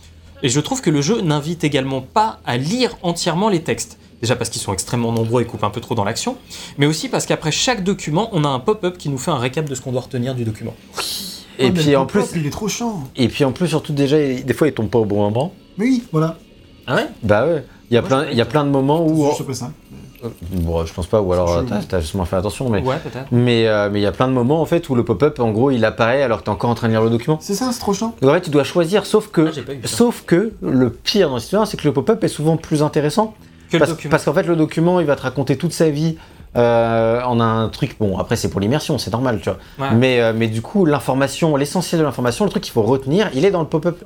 Et 0.44 0.50
je 0.50 0.60
trouve 0.60 0.82
que 0.82 0.90
le 0.90 1.02
jeu 1.02 1.22
n'invite 1.22 1.64
également 1.64 2.02
pas 2.02 2.40
à 2.46 2.58
lire 2.58 2.96
entièrement 3.02 3.50
les 3.50 3.64
textes. 3.64 3.98
Déjà 4.22 4.36
parce 4.36 4.50
qu'ils 4.50 4.62
sont 4.62 4.72
extrêmement 4.74 5.12
nombreux 5.12 5.42
et 5.42 5.46
coupent 5.46 5.64
un 5.64 5.70
peu 5.70 5.82
trop 5.82 5.96
dans 5.96 6.04
l'action, 6.04 6.38
mais 6.78 6.86
aussi 6.86 7.10
parce 7.10 7.26
qu'après 7.26 7.52
chaque 7.52 7.84
document, 7.84 8.30
on 8.34 8.44
a 8.44 8.48
un 8.48 8.60
pop-up 8.60 8.98
qui 8.98 9.10
nous 9.10 9.18
fait 9.18 9.32
un 9.32 9.38
récap 9.38 9.68
de 9.68 9.76
ce 9.76 9.82
qu'on 9.82 9.92
doit 9.92 10.02
retenir 10.02 10.36
du 10.36 10.46
document. 10.46 10.74
Et 11.58 11.72
mais 11.72 11.80
puis 11.82 11.96
en 11.96 12.06
plus, 12.06 12.24
il 12.36 12.46
est 12.46 12.50
trop 12.50 12.68
chiant. 12.68 13.04
et 13.16 13.28
puis 13.30 13.44
en 13.46 13.52
plus 13.52 13.68
surtout 13.68 13.94
déjà, 13.94 14.18
des 14.18 14.54
fois 14.54 14.68
il 14.68 14.74
tombe 14.74 14.90
pas 14.90 15.00
au 15.00 15.06
bon 15.06 15.22
moment. 15.22 15.54
Mais 15.78 15.86
oui, 15.86 16.04
voilà. 16.12 16.38
Ah 16.88 16.96
ouais 16.96 17.08
Bah 17.24 17.46
ouais. 17.48 17.66
Il 17.92 17.94
y 17.94 17.98
a 17.98 18.02
plein, 18.02 18.26
je- 18.26 18.32
il 18.32 18.38
y 18.38 18.42
a 18.42 18.46
plein 18.46 18.64
de 18.66 18.70
moments 18.70 19.06
où. 19.06 19.30
Je 19.32 19.38
sais 19.38 19.44
pas 19.44 19.54
ça. 19.54 19.72
Bon, 20.52 20.86
je 20.86 20.94
pense 20.94 21.08
pas, 21.08 21.22
ou 21.22 21.32
alors 21.34 21.64
t'as 21.90 22.00
justement 22.00 22.26
fait 22.26 22.36
attention, 22.36 22.70
mais. 22.70 22.82
Ouais, 22.82 22.98
peut-être. 23.04 23.28
Mais 23.32 23.68
euh, 23.68 23.90
mais 23.92 24.00
il 24.00 24.04
y 24.04 24.08
a 24.08 24.12
plein 24.12 24.28
de 24.28 24.34
moments 24.34 24.62
en 24.62 24.66
fait 24.66 24.88
où 24.90 24.96
le 24.96 25.04
pop-up 25.06 25.40
en 25.40 25.52
gros 25.52 25.72
il 25.72 25.84
apparaît 25.86 26.22
alors 26.24 26.40
que 26.40 26.44
t'es 26.44 26.50
encore 26.50 26.70
en 26.70 26.76
train 26.76 26.88
de 26.88 26.94
lire 26.94 27.02
le 27.04 27.10
document. 27.10 27.38
C'est 27.42 27.54
ça, 27.56 27.70
c'est 27.72 27.80
trop 27.80 27.94
chiant. 27.94 28.14
Donc 28.22 28.32
en 28.32 28.34
fait 28.34 28.42
tu 28.42 28.50
dois 28.50 28.64
choisir, 28.64 29.06
sauf 29.06 29.30
que 29.30 29.52
Ah, 29.68 29.74
sauf 29.86 30.24
que 30.26 30.54
le 30.62 30.90
pire 30.90 31.30
dans 31.30 31.38
cette 31.40 31.46
histoire 31.48 31.68
c'est 31.68 31.78
que 31.78 31.88
le 31.88 31.94
pop-up 31.94 32.24
est 32.24 32.28
souvent 32.28 32.58
plus 32.58 32.82
intéressant 32.84 33.34
Que 33.70 33.78
le 33.78 33.80
parce, 33.80 33.92
document. 33.92 34.12
parce 34.12 34.24
qu'en 34.26 34.34
fait 34.34 34.44
le 34.44 34.56
document 34.56 35.00
il 35.00 35.06
va 35.06 35.16
te 35.16 35.22
raconter 35.22 35.58
toute 35.58 35.74
sa 35.74 35.90
vie 35.90 36.18
euh, 36.56 37.22
en 37.24 37.40
un 37.42 37.68
truc 37.70 37.98
bon 38.00 38.18
après 38.18 38.36
c'est 38.38 38.50
pour 38.50 38.62
l'immersion 38.62 38.98
c'est 38.98 39.12
normal 39.12 39.40
tu 39.42 39.50
vois 39.50 39.58
Ouais. 39.78 39.94
mais 39.96 40.22
euh, 40.22 40.32
mais 40.34 40.48
du 40.48 40.62
coup 40.62 40.86
l'information 40.86 41.56
l'essentiel 41.58 42.00
de 42.00 42.06
l'information 42.06 42.46
le 42.46 42.52
truc 42.52 42.64
qu'il 42.64 42.72
faut 42.72 42.82
retenir 42.84 43.30
il 43.34 43.44
est 43.44 43.52
dans 43.52 43.60
le 43.60 43.68
pop-up 43.68 44.04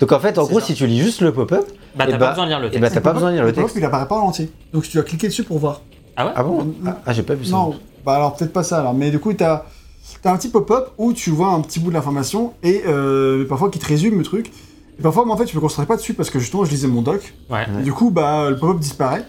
donc 0.00 0.12
en 0.12 0.18
fait 0.20 0.38
en 0.38 0.44
gros 0.46 0.58
ça. 0.60 0.66
si 0.66 0.74
tu 0.74 0.86
lis 0.86 0.98
juste 1.00 1.20
le 1.20 1.32
pop-up 1.32 1.64
Bah, 1.94 2.04
eh 2.08 2.10
t'as 2.12 2.18
bah- 2.18 2.26
pas 2.26 2.30
besoin 2.30 2.44
de 2.46 2.50
lire 2.50 2.60
le 2.60 2.66
eh 2.66 2.70
texte. 2.70 2.82
bah, 2.82 2.90
t'as 2.90 3.00
pas 3.00 3.12
besoin 3.12 3.30
de 3.30 3.34
lire 3.36 3.44
le 3.44 3.52
pop-up, 3.52 3.64
texte 3.64 3.76
il 3.78 3.84
apparaît 3.84 4.08
pas 4.08 4.16
en 4.16 4.26
entier. 4.26 4.50
Donc 4.72 4.82
tu 4.84 4.92
dois 4.96 5.02
cliquer 5.04 5.28
dessus 5.28 5.44
pour 5.44 5.58
voir. 5.58 5.82
Ah 6.16 6.26
ouais 6.26 6.32
ah 6.34 6.42
bon 6.42 6.64
Non. 6.82 6.94
ah 7.06 7.12
j'ai 7.12 7.22
pas 7.22 7.34
vu 7.34 7.44
ça 7.44 7.52
Non, 7.52 7.74
bah 8.04 8.14
alors 8.14 8.34
peut-être 8.36 8.52
pas 8.52 8.62
ça 8.64 8.78
alors. 8.80 8.94
Mais 8.94 9.10
du 9.10 9.18
coup, 9.18 9.32
t'as 9.32 9.64
as 10.24 10.30
un 10.32 10.36
petit 10.36 10.48
pop-up 10.48 10.88
où 10.98 11.12
tu 11.12 11.30
vois 11.30 11.48
un 11.48 11.60
petit 11.60 11.78
bout 11.80 11.90
de 11.90 11.94
l'information 11.94 12.54
et 12.62 12.82
euh, 12.86 13.46
parfois 13.46 13.70
qui 13.70 13.78
te 13.78 13.86
résume 13.86 14.18
le 14.18 14.24
truc. 14.24 14.50
Et 14.98 15.02
parfois, 15.02 15.24
moi 15.24 15.34
en 15.34 15.38
fait, 15.38 15.46
je 15.46 15.54
me 15.54 15.60
concentrais 15.60 15.86
pas 15.86 15.96
dessus 15.96 16.14
parce 16.14 16.30
que 16.30 16.38
justement, 16.38 16.64
je 16.64 16.70
lisais 16.70 16.88
mon 16.88 17.00
doc. 17.02 17.34
Ouais. 17.48 17.66
Et 17.80 17.82
du 17.82 17.92
coup, 17.92 18.10
bah 18.10 18.50
le 18.50 18.56
pop-up 18.56 18.78
disparaît. 18.78 19.24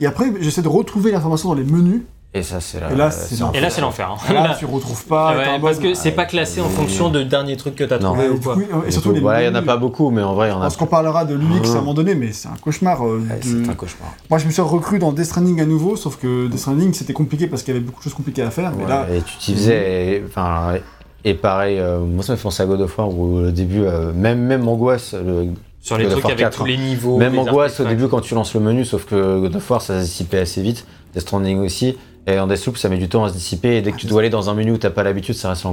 Et 0.00 0.06
après, 0.06 0.32
j'essaie 0.40 0.62
de 0.62 0.68
retrouver 0.68 1.10
l'information 1.10 1.48
dans 1.48 1.54
les 1.56 1.64
menus. 1.64 2.02
Et 2.34 2.42
ça 2.42 2.60
c'est 2.60 2.78
là 2.78 2.90
Et 2.92 2.94
là, 2.94 3.10
c'est 3.10 3.34
Et 3.54 3.60
là, 3.60 3.70
c'est 3.70 3.80
l'enfer. 3.80 4.10
hein. 4.28 4.32
Là, 4.34 4.54
tu 4.58 4.66
retrouves 4.66 5.04
pas. 5.06 5.34
Ouais, 5.36 5.44
parce 5.60 5.76
mode- 5.76 5.78
que 5.82 5.94
c'est 5.94 6.12
pas 6.12 6.26
classé 6.26 6.60
en 6.60 6.68
fonction 6.68 7.08
de 7.08 7.22
dernier 7.22 7.56
truc 7.56 7.74
que 7.74 7.84
t'as 7.84 7.98
trouvé 7.98 8.28
Ouais, 8.28 8.28
ou 8.28 8.38
quoi. 8.40 8.54
coup, 8.54 8.62
et 8.86 8.90
surtout 8.90 9.12
les 9.12 9.20
voilà 9.20 9.42
il 9.42 9.46
y 9.46 9.48
en 9.48 9.54
a 9.54 9.62
pas 9.62 9.76
beaucoup 9.78 10.10
mais 10.10 10.22
en 10.22 10.34
vrai 10.34 10.48
il 10.48 10.50
y 10.50 10.54
en 10.54 10.58
a 10.58 10.62
Parce 10.62 10.76
qu'on 10.76 10.86
parlera 10.86 11.24
de 11.24 11.34
l'UX 11.34 11.66
à 11.68 11.72
un 11.72 11.74
moment 11.76 11.94
donné, 11.94 12.14
mais 12.14 12.32
c'est 12.32 12.48
un 12.48 12.56
cauchemar. 12.62 13.02
euh, 13.06 13.18
Ouais, 13.30 13.38
de- 13.38 13.64
c'est 13.64 13.70
un 13.70 13.74
cauchemar 13.74 14.10
Moi, 14.28 14.38
je 14.38 14.46
me 14.46 14.50
suis 14.50 14.62
recru 14.62 14.98
dans 14.98 15.12
Death 15.12 15.24
Stranding 15.26 15.60
à 15.60 15.64
nouveau, 15.64 15.96
sauf 15.96 16.16
que 16.18 16.48
Death 16.48 16.58
Stranding, 16.58 16.92
c'était 16.92 17.14
compliqué 17.14 17.46
parce 17.46 17.62
qu'il 17.62 17.72
y 17.74 17.76
avait 17.76 17.84
beaucoup 17.84 18.00
de 18.00 18.04
choses 18.04 18.14
compliquées 18.14 18.42
à 18.42 18.50
faire. 18.50 18.72
Mais 18.78 18.86
là, 18.86 19.06
et 19.10 19.22
tu 19.22 19.36
t'y 19.38 19.54
faisais, 19.54 20.16
et- 20.18 20.24
enfin, 20.26 20.74
et 21.24 21.32
pareil, 21.34 21.78
euh, 21.78 22.00
moi 22.00 22.22
ça 22.22 22.32
me 22.32 22.36
fait 22.36 22.42
penser 22.42 22.62
à 22.62 22.66
God 22.66 22.82
of 22.82 22.96
War 22.98 23.08
où 23.08 23.38
au 23.38 23.50
début, 23.50 23.82
euh, 23.84 24.12
même, 24.12 24.40
même 24.40 24.68
angoisse, 24.68 25.14
le- 25.14 25.48
Sur 25.80 25.96
les 25.96 26.06
trucs 26.08 26.24
avec 26.26 26.38
4, 26.38 26.58
tous 26.58 26.64
les 26.66 26.76
niveaux. 26.76 27.16
même 27.16 27.38
angoisse 27.38 27.80
au 27.80 27.84
début 27.84 28.06
quand 28.08 28.20
tu 28.20 28.34
lances 28.34 28.52
le 28.54 28.60
menu, 28.60 28.84
sauf 28.84 29.06
que 29.06 29.40
God 29.40 29.56
of 29.56 29.70
War 29.70 29.80
ça 29.80 29.98
se 30.00 30.04
dissipait 30.04 30.40
assez 30.40 30.60
vite, 30.60 30.86
Death 31.14 31.22
Stranding 31.22 31.60
aussi, 31.60 31.96
et 32.28 32.38
en 32.38 32.46
Deathloop 32.46 32.76
ça 32.78 32.88
met 32.88 32.98
du 32.98 33.08
temps 33.08 33.24
à 33.24 33.28
se 33.30 33.34
dissiper, 33.34 33.76
et 33.76 33.82
dès 33.82 33.92
que 33.92 33.96
tu 33.96 34.06
dois 34.06 34.20
aller 34.20 34.30
dans 34.30 34.50
un 34.50 34.54
menu 34.54 34.72
où 34.72 34.78
t'as 34.78 34.90
pas 34.90 35.02
l'habitude, 35.02 35.34
ça 35.34 35.48
reste 35.50 35.64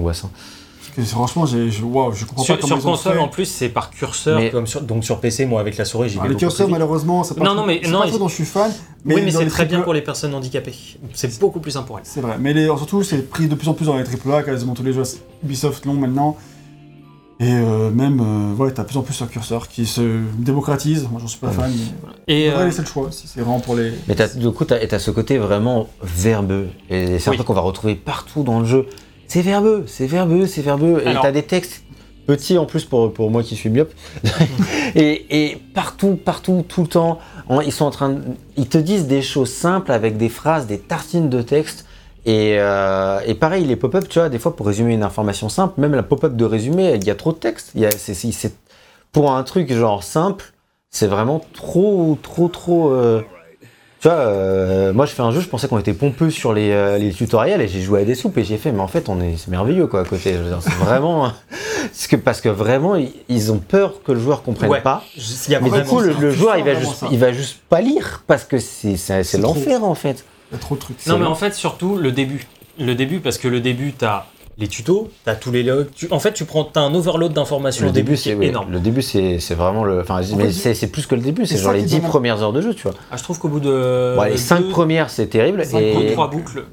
parce 0.96 1.08
que 1.10 1.14
franchement, 1.14 1.46
je, 1.46 1.84
waouh, 1.84 2.14
je 2.14 2.24
comprends 2.24 2.44
Sur, 2.44 2.56
pas 2.56 2.62
comment 2.62 2.76
sur 2.76 2.86
ils 2.86 2.88
ont 2.88 2.92
console, 2.92 3.14
fait. 3.14 3.20
en 3.20 3.28
plus, 3.28 3.46
c'est 3.46 3.68
par 3.68 3.90
curseur, 3.90 4.40
Mais- 4.40 4.50
comme 4.50 4.66
sur, 4.66 4.82
donc 4.82 5.04
sur 5.04 5.20
PC, 5.20 5.46
moi 5.46 5.60
avec 5.60 5.76
la 5.76 5.84
souris, 5.84 6.08
j'y 6.10 6.18
Ah, 6.22 6.28
vais 6.28 6.36
curseurs, 6.36 6.68
plus 6.68 6.72
vite. 6.72 6.72
malheureusement, 6.72 7.24
c'est 7.26 7.36
pas, 7.38 7.44
Non, 7.44 7.54
non, 7.54 7.66
mais- 7.66 7.82
c'est 7.84 7.92
non, 7.92 8.00
pas 8.00 8.08
trop 8.08 8.18
dont 8.18 8.28
je 8.30 8.36
suis 8.36 8.46
fan. 8.46 8.72
oui, 9.06 9.22
mais 9.24 9.32
c'est 9.32 9.46
très 9.48 9.66
bien 9.66 9.82
pour 9.82 9.94
les 9.94 10.02
personnes 10.02 10.34
handicapées. 10.34 10.74
C'est 11.14 11.38
beaucoup 11.40 11.60
plus 11.60 11.72
simple 11.72 11.88
pour 11.88 11.98
elles. 11.98 12.06
C'est 12.06 12.22
vrai, 12.22 12.38
mais 12.40 12.54
les, 12.54 12.66
surtout, 12.68 13.04
c'est 13.04 13.30
pris 13.30 13.48
de 13.48 13.56
plus 13.56 13.68
en 13.68 13.74
plus 13.74 13.88
dans 13.88 13.98
les 13.98 14.04
AAA, 14.06 14.44
quasiment 14.44 14.74
tous 14.74 14.84
les 14.84 14.94
jeux 14.94 15.04
Ubisoft 15.44 15.86
l'ont 15.86 15.94
maintenant. 15.96 16.38
Et 17.42 17.52
euh, 17.52 17.90
même, 17.92 18.22
euh, 18.22 18.56
ouais, 18.56 18.72
t'as 18.72 18.84
de 18.84 18.88
plus 18.88 18.98
en 18.98 19.02
plus 19.02 19.22
un 19.22 19.28
curseur 19.28 19.68
qui 19.68 19.86
se 19.86 20.22
démocratise. 20.38 21.06
Moi, 21.12 21.20
j'en 21.20 21.28
suis 21.28 21.40
pas 21.40 21.48
Ouais. 21.48 21.54
fan, 21.54 21.72
mais 22.28 22.34
Et 22.34 22.50
euh, 22.50 22.66
laisser 22.66 22.82
le 22.82 22.88
choix 22.88 23.10
si 23.12 23.28
c'est 23.28 23.42
vraiment 23.42 23.60
pour 23.60 23.76
les. 23.76 23.92
Mais 24.08 24.16
du 24.38 24.50
coup, 24.52 24.64
t'as, 24.64 24.80
et 24.82 24.88
ce 25.00 25.12
côté 25.12 25.38
vraiment 25.38 25.90
verbeux, 26.02 26.70
et 26.90 27.20
c'est 27.20 27.28
un 27.28 27.32
Oui. 27.32 27.38
truc 27.38 27.48
qu'on 27.48 27.54
va 27.54 27.60
retrouver 27.62 27.96
partout 27.96 28.44
dans 28.44 28.60
le 28.62 28.66
jeu. 28.66 28.86
C'est 29.28 29.42
verbeux, 29.42 29.84
c'est 29.88 30.08
verbeux, 30.08 30.48
c'est 30.48 30.62
verbeux, 30.62 31.02
et 31.04 31.08
Alors- 31.08 31.24
t'as 31.24 31.32
des 31.34 31.44
textes 31.44 31.84
petits 32.26 32.58
en 32.58 32.66
plus 32.66 32.86
pour, 32.86 33.14
pour 33.14 33.30
moi 33.30 33.44
qui 33.44 33.56
suis 33.58 33.70
myope. 33.70 33.92
et, 34.96 35.50
et 35.52 35.58
partout, 35.74 36.16
partout, 36.24 36.64
tout 36.68 36.84
le 36.84 36.88
temps, 36.88 37.20
en- 37.50 37.60
ils 37.62 37.72
sont 37.74 37.86
en 37.86 37.92
train 37.92 38.10
de, 38.12 38.22
ils 38.56 38.68
te 38.70 38.78
disent 38.78 39.08
des 39.08 39.22
choses 39.22 39.52
simples 39.52 39.92
avec 39.92 40.16
des 40.18 40.30
phrases, 40.30 40.68
des 40.68 40.80
tartines 40.80 41.30
de 41.30 41.42
texte. 41.42 41.86
Et, 42.26 42.56
euh, 42.60 43.20
et 43.26 43.36
pareil, 43.36 43.66
les 43.66 43.76
pop-up, 43.76 44.08
tu 44.10 44.18
vois, 44.20 44.30
des 44.30 44.40
fois 44.40 44.56
pour 44.56 44.66
résumer 44.66 44.94
une 44.94 45.04
information 45.04 45.48
simple, 45.50 45.80
même 45.80 45.94
la 45.94 46.04
pop-up 46.04 46.36
de 46.36 46.46
résumé, 46.46 46.94
il 46.96 47.04
y 47.04 47.12
a 47.12 47.16
trop 47.16 47.32
de 47.32 47.38
texte. 47.38 47.72
Il 47.76 47.82
y 47.82 47.86
a, 47.86 47.92
c'est- 47.92 48.14
c'est- 48.16 48.56
pour 49.12 49.32
un 49.32 49.44
truc 49.44 49.72
genre 49.72 50.04
simple, 50.04 50.46
c'est 50.90 51.08
vraiment 51.08 51.42
trop, 51.54 52.18
trop, 52.22 52.48
trop. 52.48 52.90
euh, 52.90 53.22
tu 54.02 54.08
vois, 54.10 54.18
euh, 54.18 54.94
moi 54.94 55.06
je 55.06 55.14
fais 55.14 55.22
un 55.24 55.32
jeu, 55.32 55.40
je 55.40 55.48
pensais 55.48 55.68
qu'on 55.68 55.80
était 55.80 55.94
pompeux 55.94 56.30
sur 56.30 56.54
les, 56.54 56.72
euh, 56.72 56.98
les 56.98 57.12
tutoriels 57.12 57.62
et 57.62 57.68
j'ai 57.68 57.82
joué 57.82 58.02
à 58.02 58.06
des 58.06 58.14
soupes 58.14 58.38
et 58.38 58.44
j'ai 58.44 58.58
fait, 58.58 58.72
mais 58.72 58.82
en 58.82 58.88
fait 58.88 59.08
on 59.10 59.20
est, 59.22 59.36
c'est 59.38 59.50
merveilleux 59.50 59.88
quoi 59.88 60.02
à 60.02 60.04
côté. 60.04 60.36
C'est 60.62 60.74
vraiment, 60.74 61.32
parce 61.82 62.08
que 62.08 62.16
parce 62.16 62.42
que 62.42 62.50
vraiment 62.50 62.96
ils, 63.30 63.52
ont 63.52 63.58
peur 63.58 64.04
que 64.04 64.12
le 64.12 64.20
joueur 64.20 64.44
comprenne 64.44 64.70
Ouais. 64.70 64.82
pas. 64.82 65.04
Mais 65.50 65.70
du 65.70 65.84
coup 65.86 66.00
le, 66.02 66.32
joueur 66.32 66.58
il 66.58 66.66
va 66.66 66.76
juste, 66.76 66.96
ça. 66.98 67.08
il 67.12 67.18
va 67.20 67.32
juste 67.32 67.58
pas 67.70 67.82
lire 67.82 68.24
parce 68.28 68.44
que 68.44 68.58
C'est 68.60 69.38
l'enfer 69.38 69.84
en 69.84 69.96
fait. 69.96 70.24
Il 70.56 70.60
y 70.60 70.62
a 70.62 70.62
trop 70.62 70.76
de 70.76 70.80
trucs. 70.80 71.06
Non, 71.08 71.18
mais 71.18 71.26
en 71.26 71.36
fait, 71.36 71.54
surtout 71.54 71.98
le 71.98 72.12
début. 72.12 72.48
Le 72.80 72.96
début, 72.96 73.20
parce 73.20 73.38
que 73.38 73.48
le 73.48 73.60
début, 73.62 73.94
t'as 73.94 74.26
les 74.58 74.68
tutos, 74.70 75.10
t'as 75.26 75.36
tous 75.36 75.52
les 75.52 75.64
logs. 75.64 75.88
Tu- 75.94 76.08
En 76.12 76.20
fait, 76.20 76.32
tu 76.34 76.46
prends, 76.46 76.64
t'as 76.64 76.80
un 76.82 76.94
overload 76.96 77.34
d'informations 77.34 77.84
Le 77.84 77.90
au 77.90 77.94
début, 77.94 78.16
c'est 78.16 78.30
est 78.32 78.36
oui, 78.36 78.48
énorme. 78.48 78.72
le 78.72 78.80
début 78.80 79.02
c'est, 79.02 79.40
c'est 79.40 79.54
vraiment 79.56 79.84
le, 79.84 80.00
enfin 80.00 80.22
mais 80.38 80.46
fait, 80.46 80.52
c'est, 80.54 80.74
c'est 80.74 80.88
plus 80.88 81.06
que 81.08 81.16
le 81.16 81.20
début, 81.22 81.46
c'est 81.46 81.58
genre 81.58 81.74
les 81.74 81.80
qui 81.82 81.86
10 81.88 82.00
donne- 82.00 82.10
premières 82.10 82.42
heures 82.42 82.54
de 82.54 82.62
jeu, 82.62 82.74
tu 82.74 82.84
vois. 82.84 82.94
Ah, 83.12 83.18
je 83.18 83.24
trouve 83.24 83.38
qu'au 83.38 83.50
bout 83.50 83.60
de. 83.60 84.14
Bon, 84.16 84.24
les 84.24 84.38
5 84.38 84.62
deux, 84.62 84.70
premières 84.70 85.10
c'est 85.10 85.28
terrible 85.28 85.66
cinq 85.66 85.78
ou 85.80 86.02
et 86.02 86.14
trois 86.14 86.30
boucles, 86.30 86.64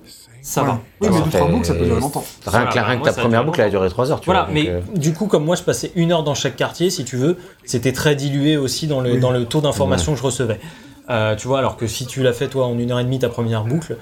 ça 0.43 0.61
Ouais. 0.63 0.67
va. 0.69 0.73
Oui, 0.75 0.81
mais 1.01 1.07
Alors, 1.09 1.23
deux, 1.25 1.31
trois 1.31 1.47
fait- 1.47 1.53
boucles, 1.53 1.67
ça 1.67 1.75
peut 1.75 1.85
durer 1.85 2.01
longtemps. 2.01 2.25
rien 2.47 2.67
que, 2.67 2.77
la- 2.77 2.83
rien 2.85 2.95
que 2.95 3.01
moi, 3.01 3.13
ta 3.13 3.21
première 3.21 3.45
boucle 3.45 3.61
elle 3.61 3.67
a 3.67 3.71
duré 3.71 3.89
3 3.89 4.13
heures, 4.13 4.21
tu 4.21 4.27
Voilà, 4.27 4.45
vois. 4.45 4.55
mais 4.55 4.69
euh, 4.69 4.81
du 4.95 5.13
coup, 5.13 5.27
comme 5.27 5.45
moi, 5.45 5.57
je 5.57 5.63
passais 5.63 5.91
une 5.97 6.13
heure 6.13 6.23
dans 6.23 6.35
chaque 6.37 6.55
quartier, 6.55 6.89
si 6.91 7.05
tu 7.05 7.17
veux, 7.17 7.37
c'était 7.65 7.93
très 7.93 8.15
dilué 8.15 8.57
aussi 8.57 8.87
dans 8.87 9.01
le, 9.01 9.15
Oui. 9.15 9.19
dans 9.21 9.33
le 9.33 9.45
taux 9.45 9.61
d'information 9.61 10.13
que 10.13 10.19
je 10.19 10.25
recevais. 10.25 10.61
Euh, 11.11 11.35
tu 11.37 11.49
vois, 11.49 11.59
alors 11.59 11.77
que 11.77 11.87
si 11.87 12.07
tu 12.07 12.23
l'as 12.23 12.33
fait, 12.33 12.49
toi, 12.49 12.67
en 12.67 12.79
une 12.79 12.91
heure 12.93 13.01
et 13.01 13.05
demie, 13.05 13.19
ta 13.19 13.29
première 13.29 13.65
boucle, 13.65 13.97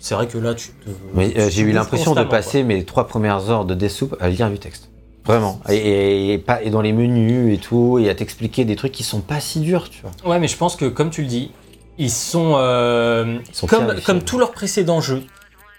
c'est 0.00 0.14
vrai 0.14 0.26
que 0.26 0.38
là, 0.38 0.54
tu 0.54 0.68
te. 0.68 0.88
Mais 1.14 1.32
euh, 1.38 1.48
j'ai 1.50 1.62
eu 1.62 1.72
l'impression 1.72 2.14
de 2.14 2.22
passer 2.24 2.62
mes 2.62 2.84
trois 2.84 3.06
premières 3.06 3.50
heures 3.50 3.64
de 3.64 3.74
Deathloop 3.74 4.16
à 4.20 4.28
lire 4.28 4.48
du 4.50 4.58
texte. 4.58 4.88
Vraiment. 5.24 5.60
Et, 5.68 6.34
et- 6.34 6.44
et 6.62 6.70
dans 6.70 6.80
les 6.82 6.92
menus 6.92 7.52
et 7.52 7.58
tout, 7.58 7.98
et 7.98 8.08
à 8.08 8.14
t'expliquer 8.14 8.64
des 8.64 8.76
trucs 8.76 8.92
qui 8.92 9.02
sont 9.02 9.20
pas 9.20 9.40
si 9.40 9.58
durs, 9.60 9.90
tu 9.90 10.00
vois. 10.02 10.30
Ouais, 10.32 10.38
mais 10.38 10.46
je 10.48 10.56
pense 10.56 10.76
que, 10.76 10.84
comme 10.86 11.10
tu 11.10 11.22
le 11.22 11.26
dis, 11.28 11.50
ils 11.98 12.10
sont. 12.10 12.54
euh, 12.56 13.38
Ils 13.48 13.54
sont 13.54 13.66
comme, 13.66 14.00
comme 14.02 14.22
tous 14.22 14.38
leurs 14.38 14.52
précédents 14.52 15.00
jeux, 15.00 15.24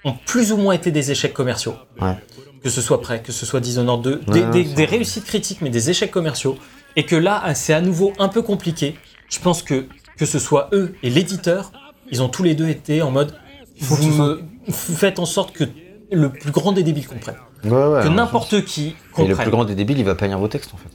ont 0.03 0.13
plus 0.25 0.51
ou 0.51 0.57
moins 0.57 0.73
été 0.73 0.91
des 0.91 1.11
échecs 1.11 1.33
commerciaux. 1.33 1.75
Ouais. 2.01 2.15
Que 2.61 2.69
ce 2.69 2.81
soit 2.81 3.01
Prey, 3.01 3.21
que 3.21 3.31
ce 3.31 3.45
soit 3.45 3.59
Dishonored 3.61 4.01
2, 4.01 4.21
Ouais, 4.27 4.45
des, 4.51 4.63
des- 4.63 4.85
réussites 4.85 5.23
critiques, 5.25 5.61
mais 5.61 5.69
des 5.69 5.89
échecs 5.89 6.11
commerciaux. 6.11 6.57
Et 6.97 7.05
que 7.05 7.15
là, 7.15 7.53
c'est 7.53 7.73
à 7.73 7.81
nouveau 7.81 8.11
un 8.19 8.27
peu 8.27 8.41
compliqué. 8.41 8.95
Je 9.29 9.39
pense 9.39 9.61
que, 9.61 9.85
que 10.17 10.25
ce 10.25 10.39
soit 10.39 10.69
eux 10.73 10.95
et 11.03 11.09
l'éditeur, 11.09 11.71
ils 12.11 12.21
ont 12.21 12.29
tous 12.29 12.43
les 12.43 12.55
deux 12.55 12.67
été 12.69 13.01
en 13.01 13.11
mode. 13.11 13.33
vous, 13.79 14.11
me- 14.23 14.41
faites 14.69 15.19
en 15.19 15.25
sorte 15.25 15.53
que 15.53 15.63
le 16.11 16.29
plus 16.29 16.51
grand 16.51 16.71
des 16.71 16.83
débiles 16.83 17.07
comprenne. 17.07 17.35
Ouais, 17.63 17.71
ouais. 17.71 18.03
que 18.03 18.07
n'importe 18.07 18.63
qui 18.65 18.87
Et 18.87 18.91
le 18.91 19.13
comprenne. 19.13 19.37
plus 19.37 19.51
grand 19.51 19.65
des 19.65 19.75
débiles, 19.75 19.99
il 19.99 20.05
va 20.05 20.15
pas 20.15 20.27
lire 20.27 20.39
vos 20.39 20.47
textes 20.47 20.73
en 20.73 20.77
fait. 20.77 20.89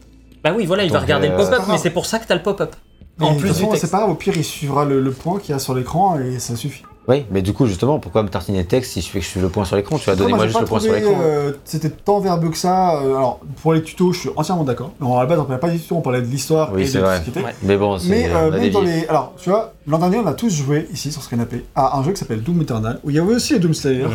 Bah 0.44 0.52
oui, 0.56 0.66
voilà, 0.66 0.84
il 0.84 0.90
va 0.92 0.98
regarder 1.00 1.28
euh, 1.28 1.32
le 1.32 1.36
pop-up, 1.36 1.54
c'est 1.60 1.66
pas 1.66 1.72
mais 1.72 1.78
c'est 1.78 1.90
pour 1.90 2.06
ça 2.06 2.18
que 2.18 2.26
t'as 2.26 2.34
le 2.34 2.42
pop-up. 2.42 2.74
En 3.20 3.34
de 3.34 3.38
plus 3.38 3.52
c'est 3.76 3.90
pas 3.90 3.98
grave, 3.98 4.10
au 4.10 4.14
pire, 4.14 4.32
il 4.36 4.44
suivra 4.44 4.84
le, 4.84 5.00
le 5.00 5.10
point 5.12 5.38
qu'il 5.38 5.50
y 5.50 5.54
a 5.54 5.58
sur 5.58 5.74
l'écran 5.74 6.18
et 6.18 6.38
ça 6.38 6.56
suffit. 6.56 6.82
Oui, 7.08 7.24
mais 7.32 7.42
du 7.42 7.52
coup, 7.52 7.66
justement, 7.66 7.98
pourquoi 7.98 8.22
me 8.22 8.28
tartiner 8.28 8.58
le 8.60 8.64
texte 8.66 8.92
si 8.92 9.00
je 9.00 9.08
fais 9.08 9.18
que 9.18 9.24
je 9.24 9.30
suis 9.30 9.40
le 9.40 9.48
point 9.48 9.64
sur 9.64 9.74
l'écran 9.74 9.98
Tu 9.98 10.08
vas 10.08 10.14
donner 10.14 10.32
moi 10.34 10.46
juste 10.46 10.60
le 10.60 10.66
point 10.66 10.78
sur 10.78 10.92
l'écran. 10.92 11.18
euh, 11.20 11.52
C'était 11.64 11.90
tant 11.90 12.20
verbeux 12.20 12.50
que 12.50 12.56
ça. 12.56 12.94
euh, 13.02 13.16
alors, 13.16 13.40
pour 13.60 13.72
les 13.74 13.82
tutos, 13.82 14.12
je 14.12 14.20
suis 14.20 14.30
entièrement 14.36 14.62
d'accord. 14.62 14.92
Alors, 15.00 15.18
à 15.18 15.22
la 15.22 15.26
base, 15.28 15.40
on 15.40 15.44
parlait 15.44 15.58
pas 15.60 15.70
du 15.70 15.80
tout, 15.80 15.96
on 15.96 16.00
parlait 16.00 16.20
de 16.22 16.26
l'histoire 16.26 16.72
Oui, 16.72 16.82
et 16.82 16.86
c'est 16.86 16.98
de 16.98 17.02
vrai. 17.04 17.18
ce 17.18 17.24
qui 17.24 17.30
était. 17.30 17.42
Ouais. 17.42 17.54
Mais 17.64 17.76
bon, 17.76 17.98
c'est 17.98 18.08
Mais 18.08 18.28
euh, 18.30 18.48
a 18.48 18.50
même 18.56 18.70
dans 18.70 18.82
les. 18.82 19.04
Alors, 19.08 19.34
tu 19.36 19.50
vois, 19.50 19.72
l'an 19.88 19.98
dernier, 19.98 20.18
on 20.18 20.26
a 20.26 20.32
tous 20.34 20.50
joué 20.54 20.86
ici 20.92 21.10
sur 21.10 21.22
ce 21.22 21.28
canapé 21.28 21.64
à 21.74 21.98
un 21.98 22.04
jeu 22.04 22.12
qui 22.12 22.18
s'appelle 22.20 22.42
Doom 22.42 22.62
Eternal, 22.62 23.00
où 23.02 23.10
il 23.10 23.16
y 23.16 23.18
avait 23.18 23.34
aussi 23.34 23.54
les 23.54 23.58
Doom 23.58 23.74
Slayer. 23.74 24.06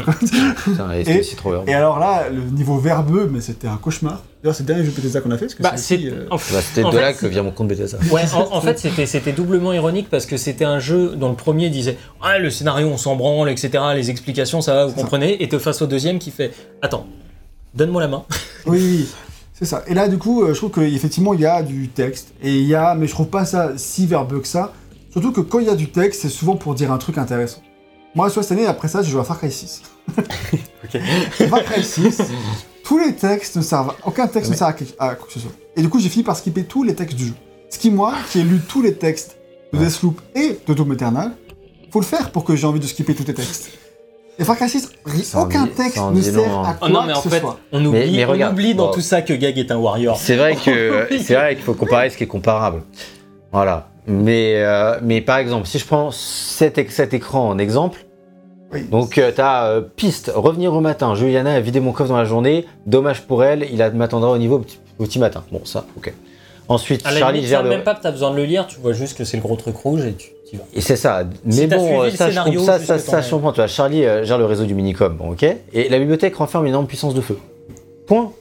Putain, 0.63 0.93
et 0.93 1.01
et- 1.01 1.03
c'est 1.05 1.19
aussi 1.19 1.35
trop 1.35 1.51
heureux. 1.51 1.65
Et 1.67 1.73
alors 1.73 1.99
là, 1.99 2.23
le 2.29 2.41
niveau 2.55 2.77
verbeux, 2.77 3.29
mais 3.31 3.41
c'était 3.41 3.67
un 3.67 3.77
cauchemar. 3.77 4.21
D'ailleurs, 4.43 4.55
c'est 4.55 4.63
le 4.63 4.67
dernier 4.67 4.85
jeu 4.85 4.91
Bethesda 4.95 5.19
qu'on 5.19 5.31
a 5.31 5.37
fait, 5.37 5.45
parce 5.47 5.55
que 5.55 5.63
Bah, 5.63 5.71
euh, 5.73 6.25
en- 6.29 6.35
Bah, 6.35 6.41
C'était 6.61 6.83
de 6.83 6.91
fait, 6.91 7.01
là 7.01 7.13
que 7.13 7.25
vient 7.25 7.41
mon 7.41 7.49
compte 7.51 7.67
Bethesda. 7.69 7.97
Ouais, 8.11 8.21
en, 8.35 8.55
en 8.55 8.61
fait, 8.61 8.77
c'était, 8.77 9.07
c'était 9.07 9.31
doublement 9.31 9.73
ironique 9.73 10.09
parce 10.11 10.27
que 10.27 10.37
c'était 10.37 10.63
un 10.63 10.77
jeu 10.79 11.15
dont 11.15 11.29
le 11.29 11.35
premier 11.35 11.69
disait 11.71 11.97
Ah, 12.21 12.37
le 12.37 12.51
scénario, 12.51 12.76
on 12.83 12.97
s'en 12.97 13.15
branle, 13.15 13.49
etc. 13.49 13.71
Les 13.95 14.09
explications, 14.09 14.61
ça 14.61 14.73
va, 14.73 14.85
vous 14.85 14.95
ça. 14.95 15.01
comprenez. 15.01 15.41
Et 15.43 15.47
te 15.49 15.57
face 15.59 15.81
au 15.81 15.87
deuxième 15.87 16.19
qui 16.19 16.31
fait 16.31 16.51
Attends, 16.81 17.07
donne-moi 17.73 18.01
la 18.01 18.07
main. 18.07 18.23
Oui, 18.65 18.79
oui, 18.81 19.07
c'est 19.53 19.65
ça. 19.65 19.83
Et 19.87 19.93
là, 19.93 20.07
du 20.07 20.17
coup, 20.17 20.43
euh, 20.43 20.53
je 20.53 20.57
trouve 20.57 20.71
qu'effectivement, 20.71 21.33
il 21.33 21.41
y 21.41 21.45
a 21.45 21.61
du 21.63 21.87
texte. 21.89 22.29
Et 22.41 22.57
il 22.57 22.67
y 22.67 22.75
a. 22.75 22.95
Mais 22.95 23.07
je 23.07 23.11
trouve 23.13 23.27
pas 23.27 23.45
ça 23.45 23.73
si 23.77 24.05
verbeux 24.05 24.39
que 24.41 24.47
ça. 24.47 24.73
Surtout 25.11 25.31
que 25.31 25.41
quand 25.41 25.59
il 25.59 25.65
y 25.65 25.69
a 25.69 25.75
du 25.75 25.89
texte, 25.89 26.21
c'est 26.21 26.29
souvent 26.29 26.55
pour 26.55 26.75
dire 26.75 26.91
un 26.91 26.97
truc 26.97 27.17
intéressant. 27.17 27.61
Moi, 28.15 28.29
soit 28.29 28.43
cette 28.43 28.53
année, 28.57 28.65
après 28.67 28.87
ça, 28.87 29.01
j'ai 29.01 29.11
joué 29.11 29.21
à 29.21 29.23
Far 29.23 29.37
Cry 29.37 29.51
6. 29.51 29.81
Ok. 30.83 31.01
Far 31.49 31.63
Cry 31.63 31.83
6, 31.83 32.21
tous 32.83 32.97
les 32.99 33.13
textes 33.15 33.55
ne 33.57 33.61
servent. 33.61 33.93
Aucun 34.05 34.27
texte 34.27 34.51
ne 34.51 34.55
sert 34.55 34.67
à, 34.67 34.73
quelque- 34.73 34.95
à 34.99 35.15
quoi 35.15 35.27
que 35.27 35.33
ce 35.33 35.39
soit. 35.39 35.51
Et 35.75 35.81
du 35.81 35.89
coup, 35.89 35.99
j'ai 35.99 36.09
fini 36.09 36.23
par 36.23 36.35
skipper 36.37 36.63
tous 36.63 36.83
les 36.83 36.95
textes 36.95 37.17
du 37.17 37.27
jeu. 37.27 37.33
Ce 37.69 37.77
qui, 37.77 37.91
moi, 37.91 38.13
qui 38.31 38.39
ai 38.39 38.43
lu 38.43 38.59
tous 38.67 38.81
les 38.81 38.93
textes 38.93 39.37
de 39.73 39.77
Ouais. 39.79 39.85
Deathloop 39.85 40.21
et 40.35 40.59
de 40.65 40.73
Doom 40.73 40.93
Eternal, 40.93 41.31
faut 41.97 42.11
le 42.11 42.17
faire 42.17 42.29
pour 42.31 42.43
que 42.43 42.55
j'ai 42.55 42.67
envie 42.67 42.79
de 42.79 42.85
skipper 42.85 43.15
tous 43.15 43.23
tes 43.23 43.33
textes. 43.33 43.69
Et 44.39 44.43
Far 44.43 44.55
Cry 44.55 44.69
6, 44.69 44.89
ri- 45.05 45.23
Ça 45.23 45.39
en 45.39 45.43
aucun 45.45 45.63
dit- 45.65 45.71
texte 45.71 45.97
ne 46.13 46.21
sert 46.21 46.33
long, 46.35 46.59
hein. 46.59 46.63
à 46.69 46.73
quoi 46.75 46.87
Oh 46.87 46.93
non, 46.93 47.01
mais 47.07 47.13
en 47.13 47.17
que 47.17 47.23
ce 47.23 47.29
fait, 47.29 47.39
soit. 47.39 47.57
on 47.71 47.83
oublie, 47.83 48.17
mais 48.17 48.25
on 48.25 48.29
regarde, 48.29 48.53
oublie 48.53 48.75
dans 48.75 48.87
bon. 48.87 48.91
tout 48.93 49.01
ça 49.01 49.23
que 49.23 49.33
Gag 49.33 49.57
est 49.57 49.71
un 49.71 49.77
warrior. 49.77 50.15
C'est 50.17 50.35
vrai 50.35 50.55
que 50.63 51.07
c'est 51.19 51.33
vrai 51.33 51.55
qu'il 51.55 51.63
faut 51.63 51.73
comparer 51.73 52.09
ce 52.11 52.17
qui 52.17 52.23
est 52.25 52.27
comparable. 52.27 52.83
Voilà. 53.51 53.89
Mais, 54.05 54.53
euh, 54.57 54.99
mais 55.01 55.21
par 55.21 55.39
exemple, 55.39 55.67
si 55.67 55.79
je 55.79 55.85
prends 55.85 56.11
cet, 56.11 56.77
éc- 56.77 56.91
cet 56.91 57.15
écran 57.15 57.49
en 57.49 57.57
exemple, 57.57 58.05
Oui. 58.71 58.83
donc 58.83 59.13
tu 59.13 59.41
as 59.41 59.81
piste, 59.95 60.31
revenir 60.35 60.71
au 60.73 60.81
matin, 60.81 61.15
Juliana 61.15 61.55
a 61.55 61.59
vidé 61.59 61.79
mon 61.79 61.91
coffre 61.91 62.09
dans 62.09 62.17
la 62.17 62.25
journée, 62.25 62.65
dommage 62.85 63.23
pour 63.23 63.43
elle, 63.43 63.65
il 63.71 63.79
m'attendra 63.95 64.29
au 64.29 64.37
niveau 64.37 64.63
au 64.99 65.03
petit, 65.05 65.17
matin. 65.19 65.43
Bon, 65.51 65.61
ça, 65.65 65.85
ok. 65.97 66.13
Ensuite, 66.69 67.05
À 67.07 67.11
la 67.11 67.19
Charlie 67.19 67.37
limite, 67.39 67.49
gère 67.49 67.63
le... 67.63 67.69
même 67.69 67.83
pas 67.83 67.95
que 67.95 68.01
t'as 68.03 68.11
besoin 68.11 68.29
de 68.31 68.35
le 68.35 68.43
lire, 68.43 68.67
tu 68.67 68.79
vois 68.79 68.93
juste 68.93 69.17
que 69.17 69.23
c'est 69.23 69.37
le 69.37 69.41
gros 69.43 69.55
truc 69.55 69.75
rouge 69.77 70.05
et 70.05 70.13
tu 70.13 70.29
vas. 70.55 70.63
Et 70.73 70.79
c'est 70.81 70.95
ça. 70.95 71.23
Mais 71.43 71.67
bon, 71.67 72.03
euh, 72.03 72.09
ça, 72.11 72.27
je 72.27 72.31
scénario 72.31 72.59
comprends, 72.61 72.77
ça, 72.77 72.79
ça, 72.79 72.97
ton 72.97 73.11
ça, 73.11 73.17
rêve. 73.17 73.25
je 73.25 73.29
comprends. 73.31 73.51
Tu 73.51 73.57
vois, 73.57 73.67
Charlie 73.67 74.05
euh, 74.05 74.23
gère 74.23 74.37
le 74.37 74.45
réseau 74.45 74.63
du 74.63 74.73
Minicom, 74.75 75.13
bon, 75.17 75.31
ok 75.31 75.43
Et 75.73 75.89
la 75.89 75.99
bibliothèque 75.99 76.35
renferme 76.35 76.63
une 76.65 76.69
énorme 76.69 76.87
puissance 76.87 77.13
de 77.13 77.19
feu. 77.21 77.37
Point. 78.05 78.31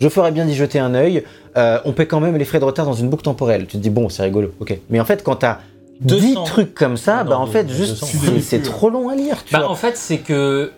Je 0.00 0.08
ferais 0.08 0.30
bien 0.30 0.46
d'y 0.46 0.54
jeter 0.54 0.78
un 0.78 0.94
œil. 0.94 1.24
Euh, 1.56 1.78
on 1.84 1.92
paie 1.92 2.06
quand 2.06 2.20
même 2.20 2.36
les 2.36 2.44
frais 2.44 2.60
de 2.60 2.64
retard 2.64 2.86
dans 2.86 2.92
une 2.94 3.08
boucle 3.08 3.24
temporelle. 3.24 3.66
Tu 3.66 3.76
te 3.78 3.82
dis, 3.82 3.90
bon, 3.90 4.08
c'est 4.08 4.22
rigolo, 4.22 4.52
ok. 4.60 4.78
Mais 4.88 5.00
en 5.00 5.04
fait, 5.04 5.22
quand 5.24 5.36
t'as 5.36 5.58
10 6.00 6.28
200. 6.34 6.44
trucs 6.44 6.74
comme 6.74 6.96
ça, 6.96 7.18
Ah 7.20 7.24
non, 7.24 7.30
bah 7.30 7.38
en 7.38 7.46
fait, 7.46 7.68
juste, 7.68 8.02
c'est- 8.04 8.40
c'est 8.40 8.62
trop 8.62 8.88
long 8.88 9.08
à 9.10 9.14
lire, 9.16 9.44
tu 9.44 9.52
Bah, 9.52 9.60
vois. 9.60 9.70
en 9.70 9.74
fait, 9.74 9.96
c'est 9.98 10.16
que 10.18 10.70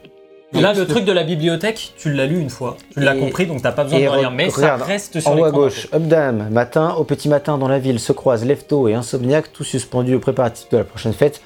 là, 0.61 0.72
le 0.74 0.86
truc 0.86 1.05
de 1.05 1.12
la 1.12 1.22
bibliothèque, 1.24 1.94
tu 1.96 2.12
l'as 2.12 2.26
lu 2.26 2.38
une 2.40 2.50
fois, 2.50 2.76
tu 2.92 3.00
l'as 3.00 3.14
compris, 3.14 3.46
donc 3.46 3.62
t'as 3.62 3.72
pas 3.72 3.84
besoin 3.84 3.98
de 4.00 4.05
le 4.05 4.11
lire. 4.18 4.30
re- 4.30 4.34
Mais 4.34 4.50
ça 4.50 4.76
reste 4.76 5.20
sur 5.20 5.30
En 5.30 5.38
haut 5.38 5.44
à 5.44 5.50
gauche, 5.50 5.88
Updam, 5.94 6.48
matin, 6.50 6.94
au 6.98 7.05
petit 7.05 7.28
matin 7.28 7.57
dans 7.59 7.68
la 7.68 7.78
ville, 7.78 7.98
se 7.98 8.12
croisent 8.12 8.44
Lefto 8.44 8.88
et 8.88 8.94
Insomniac, 8.94 9.53
tous 9.53 9.64
suspendus 9.64 10.14
au 10.16 10.20
préparatif 10.20 10.68
de 10.70 10.76
la 10.78 10.84
prochaine 10.84 11.12
fête, 11.14 11.40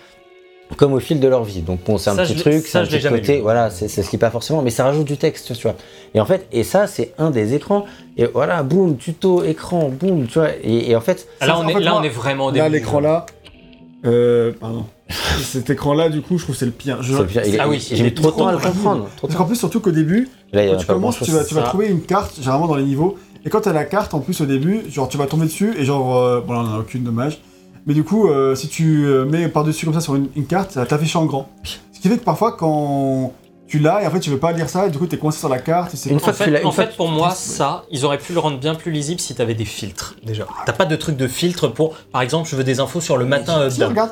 comme 0.77 0.93
au 0.95 0.99
fil 1.01 1.21
de 1.21 1.29
leur 1.29 1.45
vie. 1.45 1.61
Donc 1.61 1.81
bon, 1.87 1.97
c'est 1.99 2.11
un 2.11 2.17
Ça, 2.17 2.23
petit 2.25 2.35
truc, 2.37 2.67
ça, 2.67 2.71
c'est 2.73 2.79
un 2.79 2.85
je 2.85 2.91
l'ai 2.91 2.97
petit 2.97 3.03
jamais 3.05 3.21
côté, 3.21 3.37
lu. 3.37 3.43
voilà, 3.43 3.71
c'est 3.71 3.87
c'est 3.87 4.03
ce 4.03 4.11
qui 4.11 4.19
pas 4.19 4.31
forcément, 4.31 4.63
mais 4.63 4.71
ça 4.71 4.83
rajoute 4.85 5.07
du 5.07 5.17
texte, 5.17 5.55
tu 5.55 5.63
vois. 5.63 5.77
Et 6.15 6.21
en 6.21 6.27
fait, 6.27 6.47
et 6.51 6.65
ça, 6.65 6.87
c'est 6.89 7.13
un 7.19 7.31
des 7.31 7.55
écrans, 7.55 7.85
et 8.17 8.25
voilà, 8.27 8.63
boum, 8.65 8.97
tuto, 8.97 9.45
écran, 9.45 9.89
boum, 9.91 10.27
tu 10.27 10.39
vois, 10.41 10.49
et, 10.65 10.91
et 10.91 10.97
en 10.97 11.01
fait, 11.01 11.29
Là, 11.41 11.47
Ça, 11.47 11.57
on 11.59 11.61
en 11.61 11.69
est, 11.69 11.75
fait, 11.75 11.81
là, 11.81 11.91
moi, 11.93 12.01
on 12.01 12.03
est 12.03 12.09
vraiment 12.09 12.47
au 12.47 12.51
Là, 12.51 12.65
début. 12.65 12.77
l'écran 12.79 12.99
là. 13.01 13.27
Euh, 14.05 14.53
pardon. 14.61 14.85
Cet 15.43 15.71
écran 15.71 15.95
là, 15.95 16.09
du 16.09 16.21
coup, 16.21 16.37
je 16.39 16.43
trouve 16.45 16.55
que 16.55 16.59
c'est 16.59 16.67
le 16.67 16.73
pire. 16.73 17.03
Je- 17.03 17.13
c'est 17.15 17.21
le 17.21 17.27
pire. 17.27 17.43
Il- 17.47 17.61
Ah 17.61 17.69
oui, 17.69 17.85
j'ai 17.91 18.03
mis 18.03 18.13
trop 18.15 18.31
de 18.31 18.37
temps 18.37 18.47
à 18.49 18.53
le 18.53 18.59
comprendre. 18.59 19.09
Parce 19.21 19.35
qu'en 19.35 19.45
plus, 19.45 19.57
surtout 19.57 19.81
qu'au 19.81 19.93
début, 19.93 20.29
Là, 20.53 20.67
quand 20.67 20.73
a 20.75 20.77
tu 20.77 20.87
commences, 20.87 21.19
tu 21.23 21.31
vas, 21.31 21.45
tu 21.45 21.55
vas 21.55 21.63
ça. 21.63 21.69
trouver 21.69 21.87
une 21.89 22.03
carte, 22.03 22.37
généralement 22.37 22.67
dans 22.67 22.75
les 22.77 22.85
niveaux, 22.85 23.17
et 23.45 23.51
quand 23.51 23.61
t'as 23.61 23.73
la 23.73 23.85
carte, 23.85 24.15
en 24.15 24.21
plus 24.21 24.41
au 24.41 24.47
début, 24.47 24.83
genre 24.91 25.09
tu 25.09 25.17
vas 25.17 25.27
tomber 25.27 25.47
dessus, 25.47 25.75
et 25.79 25.85
genre, 25.85 26.17
euh, 26.17 26.41
bon 26.41 26.53
là 26.55 26.61
on 26.61 26.69
en 26.73 26.75
a 26.75 26.79
aucune, 26.81 27.05
dommage, 27.05 27.41
mais 27.87 27.95
du 27.95 28.03
coup, 28.03 28.29
euh, 28.29 28.55
si 28.57 28.69
tu 28.69 29.05
euh, 29.07 29.25
mets 29.25 29.49
par-dessus 29.49 29.85
comme 29.87 29.95
ça 29.95 30.01
sur 30.01 30.17
une, 30.17 30.29
une 30.35 30.47
carte, 30.47 30.73
ça 30.73 30.81
va 30.81 30.87
t'afficher 30.87 31.19
en 31.19 31.27
grand. 31.27 31.49
Ce 31.93 32.01
qui 32.01 32.09
fait 32.09 32.19
que 32.19 32.25
parfois, 32.25 32.53
quand 32.57 33.33
tu 33.69 33.79
l'as, 33.81 34.03
et 34.03 34.07
en 34.07 34.11
fait 34.11 34.21
tu 34.21 34.31
veux 34.31 34.39
pas 34.39 34.53
lire 34.53 34.69
ça, 34.69 34.87
et 34.87 34.91
du 34.91 34.99
coup 34.99 35.07
t'es 35.07 35.19
coincé 35.19 35.39
sur 35.39 35.49
la 35.49 35.59
carte, 35.59 35.95
et 35.95 35.97
c'est 35.97 36.11
Une 36.11 36.17
En 36.17 36.19
fois 36.21 36.33
tu 36.33 36.43
fait, 36.45 36.65
en 36.65 36.71
fois 36.73 36.85
fait, 36.87 36.97
pour 36.97 37.09
moi, 37.09 37.31
ça, 37.31 37.85
ils 37.93 38.05
auraient 38.05 38.19
pu 38.19 38.33
le 38.33 38.41
rendre 38.41 38.59
bien 38.59 38.75
plus 38.75 38.91
lisible 38.91 39.21
si 39.21 39.35
t'avais 39.37 39.55
des 39.55 39.65
filtres, 39.65 40.17
déjà. 40.25 40.47
T'as 40.67 40.73
pas 40.73 40.85
de 40.85 40.97
truc 40.97 41.17
de 41.17 41.29
filtre 41.29 41.69
pour, 41.69 41.95
par 42.13 42.23
exemple, 42.23 42.49
je 42.49 42.57
veux 42.57 42.65
des 42.65 42.81
infos 42.81 43.01
sur 43.01 43.17
le 43.17 43.25
matin 43.25 43.59
euh, 43.61 43.71
Si, 43.71 43.77
update. 43.83 43.89
regarde 43.91 44.11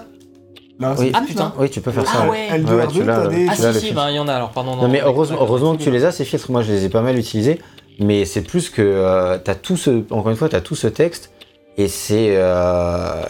Là, 0.80 0.94
Oui. 0.98 1.06
c'est 1.06 1.12
Ah, 1.14 1.22
putain. 1.26 1.52
Oui, 1.58 1.70
tu 1.70 1.80
peux 1.80 1.90
faire 1.92 2.04
Ah 2.08 2.12
ça. 2.24 2.28
ouais. 2.28 2.48
L2, 2.50 2.64
Ouais, 2.66 2.74
ouais, 2.74 2.86
R2, 2.86 2.92
tu 2.92 3.04
l'as, 3.04 3.26
des... 3.28 3.46
Ah 3.48 3.54
tu 3.56 3.78
si, 3.80 3.86
si, 3.88 3.92
bah 3.92 4.06
il 4.10 4.16
y 4.16 4.18
en 4.18 4.26
a 4.28 4.34
alors, 4.34 4.50
pardon. 4.50 4.74
Non 4.76 4.88
mais 4.88 4.98
d'accord, 4.98 5.14
heureusement, 5.14 5.38
heureusement 5.40 5.76
que 5.76 5.82
tu 5.82 5.90
les 5.90 6.04
as 6.04 6.10
ces 6.12 6.24
filtres, 6.24 6.50
moi 6.50 6.62
je 6.62 6.72
les 6.72 6.84
ai 6.84 6.88
pas 6.88 7.00
mal 7.02 7.16
utilisés, 7.18 7.60
mais 8.00 8.24
c'est 8.24 8.42
plus 8.42 8.70
que 8.70 8.82
euh, 8.82 9.38
t'as 9.38 9.54
tout 9.54 9.76
ce, 9.76 10.02
encore 10.10 10.30
une 10.30 10.36
fois, 10.36 10.48
t'as 10.48 10.60
tout 10.60 10.74
ce 10.74 10.88
texte 10.88 11.30
et 11.78 11.86
c'est. 11.88 12.34
euh, 12.36 13.22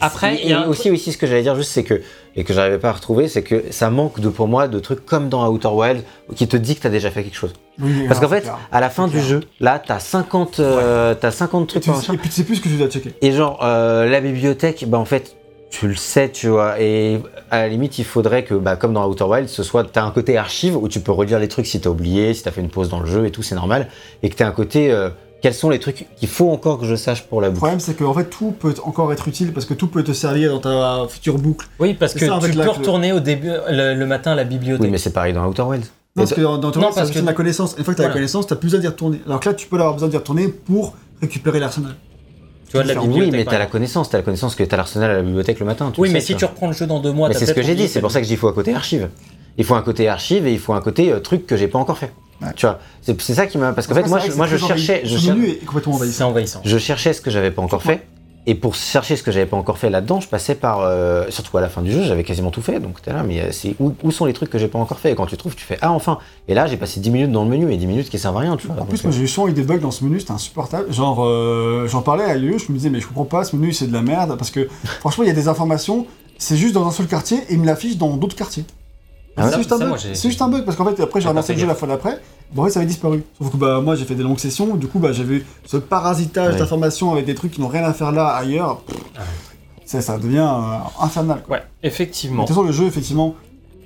Après, 0.00 0.36
et- 0.36 0.44
il 0.44 0.50
y 0.50 0.54
a 0.54 0.64
et 0.64 0.68
aussi 0.68 0.90
aussi 0.90 1.12
ce 1.12 1.18
que 1.18 1.26
j'allais 1.26 1.42
dire 1.42 1.54
juste 1.56 1.70
c'est 1.72 1.84
que 1.84 2.00
et 2.36 2.44
que 2.44 2.54
j'arrivais 2.54 2.78
pas 2.78 2.88
à 2.88 2.92
retrouver, 2.92 3.28
c'est 3.28 3.42
que 3.42 3.64
ça 3.70 3.90
manque 3.90 4.18
de 4.20 4.30
pour 4.30 4.48
moi 4.48 4.66
de 4.66 4.78
trucs 4.78 5.04
comme 5.04 5.28
dans 5.28 5.46
Outer 5.50 5.68
Wild 5.68 6.02
qui 6.34 6.48
te 6.48 6.56
dit 6.56 6.76
que 6.76 6.80
t'as 6.82 6.88
déjà 6.88 7.10
fait 7.10 7.22
quelque 7.24 7.36
chose. 7.36 7.52
Oui, 7.82 8.06
Parce 8.08 8.18
qu'en 8.20 8.28
fait, 8.28 8.40
clair. 8.42 8.58
à 8.70 8.80
la 8.80 8.88
fin 8.88 9.06
du 9.08 9.14
clair. 9.14 9.24
jeu, 9.24 9.40
là 9.60 9.82
t'as 9.84 9.98
50 9.98 10.58
euh, 10.60 11.14
t'as 11.14 11.30
50 11.30 11.64
Et, 11.64 11.66
trucs 11.66 11.82
tu, 11.82 11.90
machin. 11.90 12.14
et 12.14 12.16
puis 12.16 12.30
tu 12.30 12.36
sais 12.36 12.44
plus 12.44 12.56
ce 12.56 12.60
que 12.62 12.68
tu 12.68 12.76
dois 12.76 12.88
checker. 12.88 13.12
Et 13.20 13.32
genre, 13.32 13.60
euh, 13.62 14.06
la 14.08 14.20
bibliothèque, 14.22 14.84
bah 14.88 14.96
en 14.98 15.04
fait, 15.04 15.36
tu 15.72 15.88
le 15.88 15.96
sais, 15.96 16.30
tu 16.30 16.48
vois. 16.48 16.80
Et 16.80 17.18
à 17.50 17.58
la 17.62 17.68
limite, 17.68 17.98
il 17.98 18.04
faudrait 18.04 18.44
que, 18.44 18.54
bah, 18.54 18.76
comme 18.76 18.92
dans 18.92 19.08
Outer 19.08 19.24
Wild, 19.24 19.48
ce 19.48 19.62
soit, 19.62 19.82
t'as 19.90 20.04
un 20.04 20.10
côté 20.12 20.36
archive 20.36 20.76
où 20.76 20.86
tu 20.86 21.00
peux 21.00 21.10
relire 21.12 21.38
les 21.40 21.48
trucs 21.48 21.66
si 21.66 21.80
t'as 21.80 21.90
oublié, 21.90 22.34
si 22.34 22.42
t'as 22.44 22.50
fait 22.52 22.60
une 22.60 22.68
pause 22.68 22.88
dans 22.90 23.00
le 23.00 23.06
jeu 23.06 23.26
et 23.26 23.30
tout, 23.30 23.42
c'est 23.42 23.54
normal. 23.56 23.88
Et 24.22 24.28
que 24.28 24.36
t'as 24.36 24.46
un 24.46 24.52
côté, 24.52 24.92
euh, 24.92 25.08
quels 25.40 25.54
sont 25.54 25.70
les 25.70 25.80
trucs 25.80 26.06
qu'il 26.16 26.28
faut 26.28 26.50
encore 26.50 26.78
que 26.78 26.84
je 26.86 26.94
sache 26.94 27.22
pour 27.24 27.40
la 27.40 27.48
Le 27.48 27.52
boucle. 27.54 27.60
problème, 27.60 27.80
c'est 27.80 27.94
qu'en 27.94 28.12
fait, 28.14 28.26
tout 28.26 28.52
peut 28.52 28.74
encore 28.84 29.12
être 29.12 29.26
utile 29.26 29.52
parce 29.52 29.66
que 29.66 29.74
tout 29.74 29.88
peut 29.88 30.04
te 30.04 30.12
servir 30.12 30.52
dans 30.52 30.60
ta 30.60 31.08
future 31.08 31.38
boucle. 31.38 31.66
Oui, 31.80 31.94
parce 31.94 32.12
que 32.14 32.20
ça, 32.20 32.38
tu 32.40 32.50
peux 32.52 32.62
que- 32.62 32.68
retourner 32.68 33.12
au 33.12 33.20
début, 33.20 33.50
le, 33.70 33.94
le 33.94 34.06
matin 34.06 34.32
à 34.32 34.34
la 34.36 34.44
bibliothèque. 34.44 34.84
Oui, 34.84 34.90
mais 34.90 34.98
c'est 34.98 35.12
pareil 35.12 35.32
dans 35.32 35.44
Outer 35.48 35.62
Wild. 35.62 35.84
Non, 36.14 36.24
parce 36.24 36.34
que 36.34 36.40
dans, 36.42 36.58
dans 36.58 36.70
rôle, 36.70 36.82
parce 36.94 37.08
c'est 37.10 37.20
que- 37.20 37.24
la 37.26 37.32
connaissance. 37.32 37.74
Une 37.78 37.84
fois 37.84 37.94
que 37.94 37.96
tu 37.98 38.02
as 38.02 38.04
Voilà. 38.04 38.08
la 38.08 38.14
connaissance, 38.20 38.46
tu 38.46 38.54
plus 38.56 38.66
besoin 38.66 38.80
d'y 38.80 38.86
retourner. 38.88 39.20
Alors 39.26 39.40
que 39.40 39.48
là, 39.48 39.54
tu 39.54 39.66
peux 39.66 39.76
avoir 39.76 39.94
besoin 39.94 40.08
d'y 40.10 40.16
retourner 40.18 40.48
pour 40.48 40.94
récupérer 41.22 41.58
l'arsenal. 41.58 41.94
Tu 42.72 42.78
vois, 42.78 42.82
de 42.84 42.88
la 42.88 43.00
Oui, 43.00 43.06
bibliothèque. 43.06 43.32
Oui, 43.32 43.38
mais 43.38 43.44
par 43.44 43.52
t'as 43.52 43.58
la 43.58 43.66
connaissance, 43.66 44.10
t'as 44.10 44.18
la 44.18 44.24
connaissance 44.24 44.54
que 44.54 44.64
t'as 44.64 44.76
l'arsenal 44.76 45.10
à 45.10 45.14
la 45.16 45.22
bibliothèque 45.22 45.60
le 45.60 45.66
matin. 45.66 45.90
tu 45.94 46.00
Oui, 46.00 46.08
le 46.08 46.14
mais 46.14 46.20
sais, 46.20 46.26
si 46.28 46.32
ça. 46.32 46.38
tu 46.38 46.44
reprends 46.46 46.66
le 46.68 46.72
jeu 46.72 46.86
dans 46.86 47.00
deux 47.00 47.12
mois, 47.12 47.32
c'est 47.32 47.46
ce 47.46 47.52
que 47.52 47.62
j'ai 47.62 47.74
dit, 47.74 47.86
c'est 47.88 48.00
pour 48.00 48.10
ça 48.10 48.18
que 48.20 48.24
je 48.24 48.28
dis 48.28 48.34
il 48.34 48.38
faut 48.38 48.48
un 48.48 48.52
côté 48.52 48.74
archive. 48.74 49.08
Il 49.58 49.64
faut 49.64 49.74
un 49.74 49.82
côté 49.82 50.08
archive 50.08 50.46
et 50.46 50.52
il 50.52 50.58
faut 50.58 50.72
un 50.72 50.80
côté 50.80 51.12
euh, 51.12 51.20
truc 51.20 51.46
que 51.46 51.56
j'ai 51.58 51.68
pas 51.68 51.78
encore 51.78 51.98
fait. 51.98 52.10
Ouais. 52.40 52.48
Tu 52.56 52.64
vois, 52.64 52.78
c'est 53.02 53.20
ça 53.34 53.46
qui 53.46 53.58
m'a. 53.58 53.72
Parce 53.74 53.86
qu'en 53.86 53.94
fait, 53.94 54.08
moi, 54.08 54.18
je, 54.18 54.32
moi, 54.32 54.46
je 54.46 54.56
cherchais. 54.56 55.02
Je 55.04 55.14
Le 55.14 55.20
cher- 55.20 55.34
complètement 55.66 55.92
vie. 55.92 55.98
envahissant. 55.98 56.16
C'est 56.18 56.24
envahissant. 56.24 56.60
Je 56.64 56.78
cherchais 56.78 57.12
ce 57.12 57.20
que 57.20 57.30
j'avais 57.30 57.50
pas 57.50 57.60
encore 57.60 57.82
fait. 57.82 58.00
Et 58.44 58.56
pour 58.56 58.74
chercher 58.74 59.14
ce 59.14 59.22
que 59.22 59.30
j'avais 59.30 59.46
pas 59.46 59.56
encore 59.56 59.78
fait 59.78 59.88
là-dedans, 59.88 60.20
je 60.20 60.26
passais 60.26 60.56
par. 60.56 60.80
euh, 60.80 61.26
surtout 61.30 61.56
à 61.58 61.60
la 61.60 61.68
fin 61.68 61.80
du 61.80 61.92
jeu, 61.92 62.02
j'avais 62.02 62.24
quasiment 62.24 62.50
tout 62.50 62.60
fait. 62.60 62.80
Donc 62.80 63.00
t'es 63.00 63.12
là, 63.12 63.22
mais 63.22 63.40
euh, 63.40 63.52
c'est 63.52 63.76
où, 63.78 63.94
où 64.02 64.10
sont 64.10 64.24
les 64.24 64.32
trucs 64.32 64.50
que 64.50 64.58
j'ai 64.58 64.66
pas 64.66 64.80
encore 64.80 64.98
fait? 64.98 65.12
Et 65.12 65.14
quand 65.14 65.26
tu 65.26 65.36
trouves, 65.36 65.54
tu 65.54 65.64
fais 65.64 65.78
Ah, 65.80 65.92
enfin 65.92 66.18
Et 66.48 66.54
là, 66.54 66.66
j'ai 66.66 66.76
passé 66.76 66.98
10 66.98 67.10
minutes 67.10 67.30
dans 67.30 67.44
le 67.44 67.50
menu 67.50 67.72
et 67.72 67.76
10 67.76 67.86
minutes 67.86 68.10
qui 68.10 68.18
servent 68.18 68.36
à 68.38 68.40
rien, 68.40 68.56
tu 68.56 68.66
vois. 68.66 68.74
En 68.74 68.78
Donc, 68.80 68.88
plus, 68.88 68.98
euh, 68.98 69.08
moi 69.08 69.12
j'ai 69.16 69.22
eu 69.22 69.28
souvent 69.28 69.46
eu 69.46 69.52
des 69.52 69.62
bugs 69.62 69.78
dans 69.78 69.92
ce 69.92 70.02
menu, 70.04 70.18
c'était 70.18 70.32
insupportable. 70.32 70.92
Genre, 70.92 71.24
euh, 71.24 71.86
j'en 71.86 72.02
parlais 72.02 72.24
à 72.24 72.34
Lieu, 72.36 72.58
je 72.58 72.72
me 72.72 72.76
disais, 72.78 72.90
mais 72.90 72.98
je 72.98 73.06
comprends 73.06 73.26
pas, 73.26 73.44
ce 73.44 73.54
menu 73.54 73.72
c'est 73.72 73.86
de 73.86 73.92
la 73.92 74.02
merde 74.02 74.36
parce 74.36 74.50
que 74.50 74.68
franchement, 75.00 75.22
il 75.22 75.28
y 75.28 75.30
a 75.30 75.34
des 75.34 75.46
informations, 75.46 76.06
c'est 76.36 76.56
juste 76.56 76.74
dans 76.74 76.84
un 76.86 76.90
seul 76.90 77.06
quartier 77.06 77.38
et 77.48 77.52
il 77.54 77.60
me 77.60 77.66
l'affiche 77.66 77.96
dans 77.96 78.16
d'autres 78.16 78.34
quartiers. 78.36 78.64
Ah 79.36 79.48
c'est 79.50 79.56
juste, 79.58 80.22
juste 80.22 80.42
un 80.42 80.48
bug 80.48 80.64
parce 80.64 80.76
qu'en 80.76 80.84
fait, 80.84 81.00
après 81.00 81.20
j'ai 81.20 81.28
relancé 81.28 81.54
le 81.54 81.60
jeu 81.60 81.66
la 81.66 81.74
fois 81.74 81.86
d'après, 81.88 82.20
bon, 82.54 82.62
en 82.62 82.64
fait, 82.66 82.70
ça 82.72 82.80
avait 82.80 82.86
disparu. 82.88 83.22
Sauf 83.40 83.50
que 83.52 83.56
bah, 83.56 83.80
moi 83.80 83.94
j'ai 83.96 84.04
fait 84.04 84.14
des 84.14 84.22
longues 84.22 84.38
sessions, 84.38 84.76
du 84.76 84.86
coup, 84.86 84.98
bah, 84.98 85.12
j'avais 85.12 85.42
ce 85.66 85.76
parasitage 85.76 86.54
Ouais. 86.54 86.58
d'informations 86.58 87.12
avec 87.12 87.24
des 87.26 87.34
trucs 87.34 87.52
qui 87.52 87.60
n'ont 87.60 87.68
rien 87.68 87.84
à 87.84 87.92
faire 87.92 88.12
là 88.12 88.28
ailleurs. 88.28 88.80
Pff, 88.80 88.96
Ah 89.16 89.20
ouais. 89.20 89.82
ça, 89.84 90.00
ça 90.00 90.18
devient 90.18 90.38
euh, 90.48 91.02
infernal. 91.04 91.42
Quoi. 91.46 91.56
Ouais, 91.56 91.62
Mais 91.82 91.88
effectivement. 91.88 92.42
De 92.42 92.46
toute 92.48 92.54
façon, 92.56 92.66
le 92.66 92.72
jeu, 92.72 92.86
effectivement, 92.86 93.34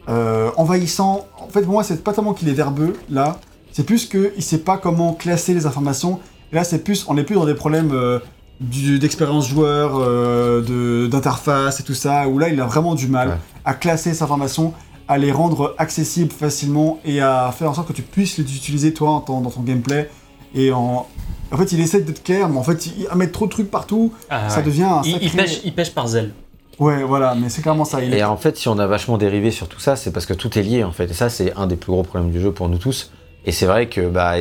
euh, 0.08 0.50
envahissant. 0.56 1.26
En 1.40 1.48
fait, 1.48 1.62
pour 1.62 1.72
moi, 1.72 1.82
c'est 1.84 2.02
pas 2.04 2.12
tellement 2.12 2.32
qu'il 2.34 2.48
est 2.48 2.52
verbeux, 2.54 2.94
là. 3.10 3.38
C'est 3.72 3.84
plus 3.84 4.06
qu'il 4.06 4.42
sait 4.42 4.58
pas 4.58 4.78
comment 4.78 5.12
classer 5.12 5.52
les 5.52 5.66
informations. 5.66 6.20
Et 6.52 6.54
là, 6.56 6.64
c'est 6.64 6.78
plus, 6.78 7.04
on 7.08 7.16
est 7.18 7.24
plus 7.24 7.34
dans 7.34 7.44
des 7.44 7.54
problèmes 7.54 7.90
euh, 7.92 8.20
d'expérience 8.60 9.48
joueur, 9.48 9.96
euh, 9.98 10.62
de- 10.62 11.06
d'interface 11.08 11.80
et 11.80 11.82
tout 11.82 11.94
ça, 11.94 12.28
où 12.28 12.38
là, 12.38 12.48
il 12.48 12.60
a 12.60 12.64
vraiment 12.66 12.94
du 12.94 13.06
mal 13.08 13.28
Ouais. 13.28 13.34
à 13.64 13.74
classer 13.74 14.14
ces 14.14 14.22
informations, 14.22 14.72
à 15.08 15.18
les 15.18 15.30
rendre 15.32 15.74
accessibles 15.78 16.32
facilement 16.32 16.98
et 17.04 17.20
à 17.20 17.52
faire 17.56 17.70
en 17.70 17.74
sorte 17.74 17.88
que 17.88 17.92
tu 17.92 18.02
puisses 18.02 18.38
les 18.38 18.44
utiliser, 18.44 18.92
toi, 18.92 19.10
en 19.10 19.20
ton- 19.20 19.40
dans 19.40 19.50
ton 19.50 19.62
gameplay. 19.62 20.10
Et 20.54 20.72
en. 20.72 21.06
En 21.52 21.56
fait, 21.58 21.70
il 21.70 21.80
essaie 21.80 22.00
d'être 22.00 22.24
clair, 22.24 22.48
mais 22.48 22.58
en 22.58 22.64
fait, 22.64 22.86
il, 22.86 23.06
à 23.08 23.14
mettre 23.14 23.30
trop 23.32 23.46
de 23.46 23.50
trucs 23.52 23.70
partout, 23.70 24.12
Ah, 24.28 24.48
ça 24.50 24.58
ouais. 24.58 24.62
devient 24.64 24.82
un 24.82 25.02
il, 25.04 25.12
sacré... 25.12 25.26
il 25.26 25.30
pêche, 25.32 25.60
il 25.64 25.74
pêche 25.74 25.94
par 25.94 26.08
zèle. 26.08 26.32
Ouais, 26.80 27.04
voilà, 27.04 27.36
mais 27.36 27.48
c'est 27.50 27.62
clairement 27.62 27.84
ça. 27.84 28.02
Il 28.02 28.12
est 28.12 28.18
Et 28.18 28.24
en 28.24 28.36
fait, 28.36 28.56
si 28.56 28.68
on 28.68 28.78
a 28.80 28.86
vachement 28.88 29.16
dérivé 29.16 29.52
sur 29.52 29.68
tout 29.68 29.78
ça, 29.78 29.94
c'est 29.94 30.10
parce 30.10 30.26
que 30.26 30.34
tout 30.34 30.58
est 30.58 30.62
lié 30.62 30.82
en 30.82 30.90
fait. 30.92 31.04
Et 31.10 31.14
ça, 31.14 31.28
c'est 31.30 31.54
un 31.54 31.68
des 31.68 31.76
plus 31.76 31.92
gros 31.92 32.02
problèmes 32.02 32.32
du 32.32 32.40
jeu 32.40 32.50
pour 32.52 32.68
nous 32.68 32.78
tous. 32.78 33.12
Et 33.44 33.52
c'est 33.52 33.66
vrai 33.66 33.88
que, 33.88 34.08
bah, 34.08 34.34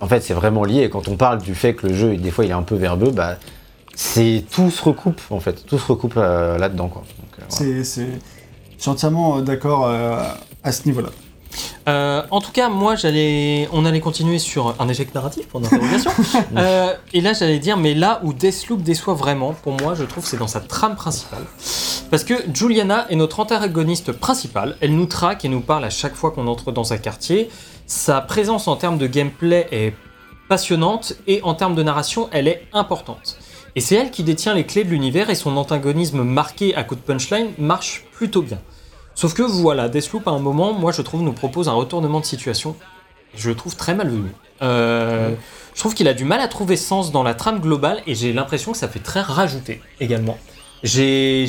en 0.00 0.06
fait, 0.06 0.20
c'est 0.22 0.34
vraiment 0.34 0.62
lié. 0.64 0.82
Et 0.84 0.88
quand 0.88 1.08
on 1.08 1.16
parle 1.16 1.42
du 1.42 1.56
fait 1.56 1.74
que 1.74 1.88
le 1.88 1.94
jeu, 1.94 2.16
des 2.16 2.30
fois, 2.30 2.44
il 2.44 2.50
est 2.52 2.54
un 2.54 2.62
peu 2.62 2.76
verbeux, 2.76 3.10
bah, 3.10 3.38
c'est 3.96 4.44
tout 4.50 4.70
se 4.70 4.82
recoupe 4.84 5.20
en 5.30 5.40
fait. 5.40 5.66
Tout 5.66 5.78
se 5.78 5.86
recoupe 5.86 6.14
euh, 6.16 6.58
là-dedans, 6.58 6.88
quoi. 6.88 7.02
Donc, 7.02 7.40
euh, 7.40 7.42
voilà. 7.50 7.82
C'est, 7.82 7.82
c'est... 7.84 8.08
Je 8.76 8.82
suis 8.82 8.90
entièrement 8.90 9.38
euh, 9.38 9.40
d'accord 9.42 9.86
euh, 9.86 10.22
à 10.62 10.72
ce 10.72 10.86
niveau-là. 10.86 11.10
Euh, 11.88 12.22
en 12.30 12.40
tout 12.40 12.52
cas, 12.52 12.68
moi, 12.68 12.96
j'allais, 12.96 13.68
on 13.72 13.84
allait 13.84 14.00
continuer 14.00 14.38
sur 14.38 14.74
un 14.80 14.88
échec 14.88 15.14
narratif 15.14 15.46
pour 15.48 15.60
d'interrogation. 15.60 16.10
Euh, 16.56 16.94
et 17.12 17.20
là, 17.20 17.32
j'allais 17.32 17.58
dire, 17.58 17.76
mais 17.76 17.92
là 17.92 18.20
où 18.22 18.32
Deathloop 18.32 18.82
déçoit 18.82 19.14
vraiment, 19.14 19.52
pour 19.52 19.72
moi, 19.72 19.94
je 19.94 20.04
trouve, 20.04 20.24
c'est 20.24 20.38
dans 20.38 20.46
sa 20.46 20.60
trame 20.60 20.96
principale. 20.96 21.42
Parce 22.10 22.24
que 22.24 22.34
Juliana 22.52 23.06
est 23.10 23.16
notre 23.16 23.40
antagoniste 23.40 24.12
principale. 24.12 24.76
Elle 24.80 24.94
nous 24.96 25.06
traque 25.06 25.44
et 25.44 25.48
nous 25.48 25.60
parle 25.60 25.84
à 25.84 25.90
chaque 25.90 26.14
fois 26.14 26.30
qu'on 26.30 26.46
entre 26.46 26.72
dans 26.72 26.92
un 26.92 26.98
quartier. 26.98 27.50
Sa 27.86 28.20
présence 28.20 28.68
en 28.68 28.76
termes 28.76 28.96
de 28.98 29.06
gameplay 29.06 29.66
est 29.70 29.94
passionnante 30.48 31.14
et 31.26 31.42
en 31.42 31.54
termes 31.54 31.74
de 31.74 31.82
narration, 31.82 32.28
elle 32.32 32.48
est 32.48 32.66
importante. 32.72 33.38
Et 33.76 33.80
c'est 33.80 33.94
elle 33.94 34.10
qui 34.10 34.24
détient 34.24 34.54
les 34.54 34.64
clés 34.64 34.84
de 34.84 34.88
l'univers 34.88 35.30
et 35.30 35.34
son 35.34 35.56
antagonisme 35.56 36.22
marqué 36.22 36.74
à 36.74 36.82
coup 36.82 36.94
de 36.94 37.00
punchline 37.00 37.50
marche 37.58 38.04
plutôt 38.12 38.42
bien. 38.42 38.58
Sauf 39.14 39.34
que 39.34 39.42
voilà, 39.42 39.88
Deathloop 39.88 40.26
à 40.26 40.32
un 40.32 40.38
moment, 40.38 40.72
moi 40.72 40.92
je 40.92 41.02
trouve, 41.02 41.22
nous 41.22 41.32
propose 41.32 41.68
un 41.68 41.74
retournement 41.74 42.20
de 42.20 42.24
situation. 42.24 42.74
Je 43.34 43.50
le 43.50 43.54
trouve 43.54 43.76
très 43.76 43.94
malvenu. 43.94 44.30
Euh, 44.62 45.34
je 45.74 45.80
trouve 45.80 45.94
qu'il 45.94 46.08
a 46.08 46.14
du 46.14 46.24
mal 46.24 46.40
à 46.40 46.48
trouver 46.48 46.76
sens 46.76 47.12
dans 47.12 47.22
la 47.22 47.34
trame 47.34 47.60
globale 47.60 48.02
et 48.06 48.14
j'ai 48.14 48.32
l'impression 48.32 48.72
que 48.72 48.78
ça 48.78 48.88
fait 48.88 48.98
très 48.98 49.20
rajouter 49.20 49.82
également. 50.00 50.38
J'ai, 50.82 51.46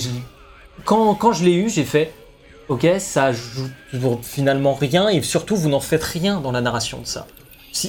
quand, 0.84 1.16
quand 1.16 1.32
je 1.32 1.46
l'ai 1.46 1.54
eu, 1.54 1.70
j'ai 1.70 1.86
fait 1.86 2.14
Ok, 2.70 2.86
ça 3.00 3.28
ajoute 3.28 3.72
finalement 4.24 4.74
rien 4.74 5.08
et 5.08 5.22
surtout 5.22 5.56
vous 5.56 5.70
n'en 5.70 5.80
faites 5.80 6.04
rien 6.04 6.42
dans 6.42 6.52
la 6.52 6.60
narration 6.60 7.00
de 7.00 7.06
ça. 7.06 7.26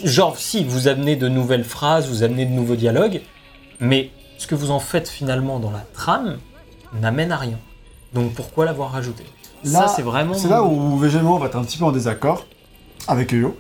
Genre, 0.05 0.39
si 0.39 0.63
vous 0.63 0.87
amenez 0.87 1.17
de 1.17 1.29
nouvelles 1.29 1.65
phrases, 1.65 2.09
vous 2.09 2.23
amenez 2.23 2.47
de 2.47 2.53
nouveaux 2.53 2.77
dialogues, 2.77 3.21
mais 3.81 4.11
ce 4.39 4.47
que 4.47 4.55
vous 4.55 4.71
en 4.71 4.79
faites 4.81 5.09
finalement 5.09 5.59
dans 5.59 5.71
la 5.71 5.85
trame 5.93 6.39
n'amène 7.01 7.31
à 7.33 7.37
rien. 7.37 7.59
Donc 8.15 8.33
pourquoi 8.35 8.65
l'avoir 8.65 8.93
rajouté? 8.93 9.25
Ça, 9.65 9.81
Là, 9.83 9.89
c'est 9.89 10.03
vraiment. 10.03 10.35
C'est 10.35 10.49
là 10.49 10.63
où 10.63 10.97
VGMO 10.97 11.39
va 11.39 11.47
être 11.47 11.57
un 11.57 11.65
petit 11.65 11.77
peu 11.79 11.85
en 11.85 11.93
désaccord 11.93 12.47
avec 13.07 13.33
Yo. 13.33 13.57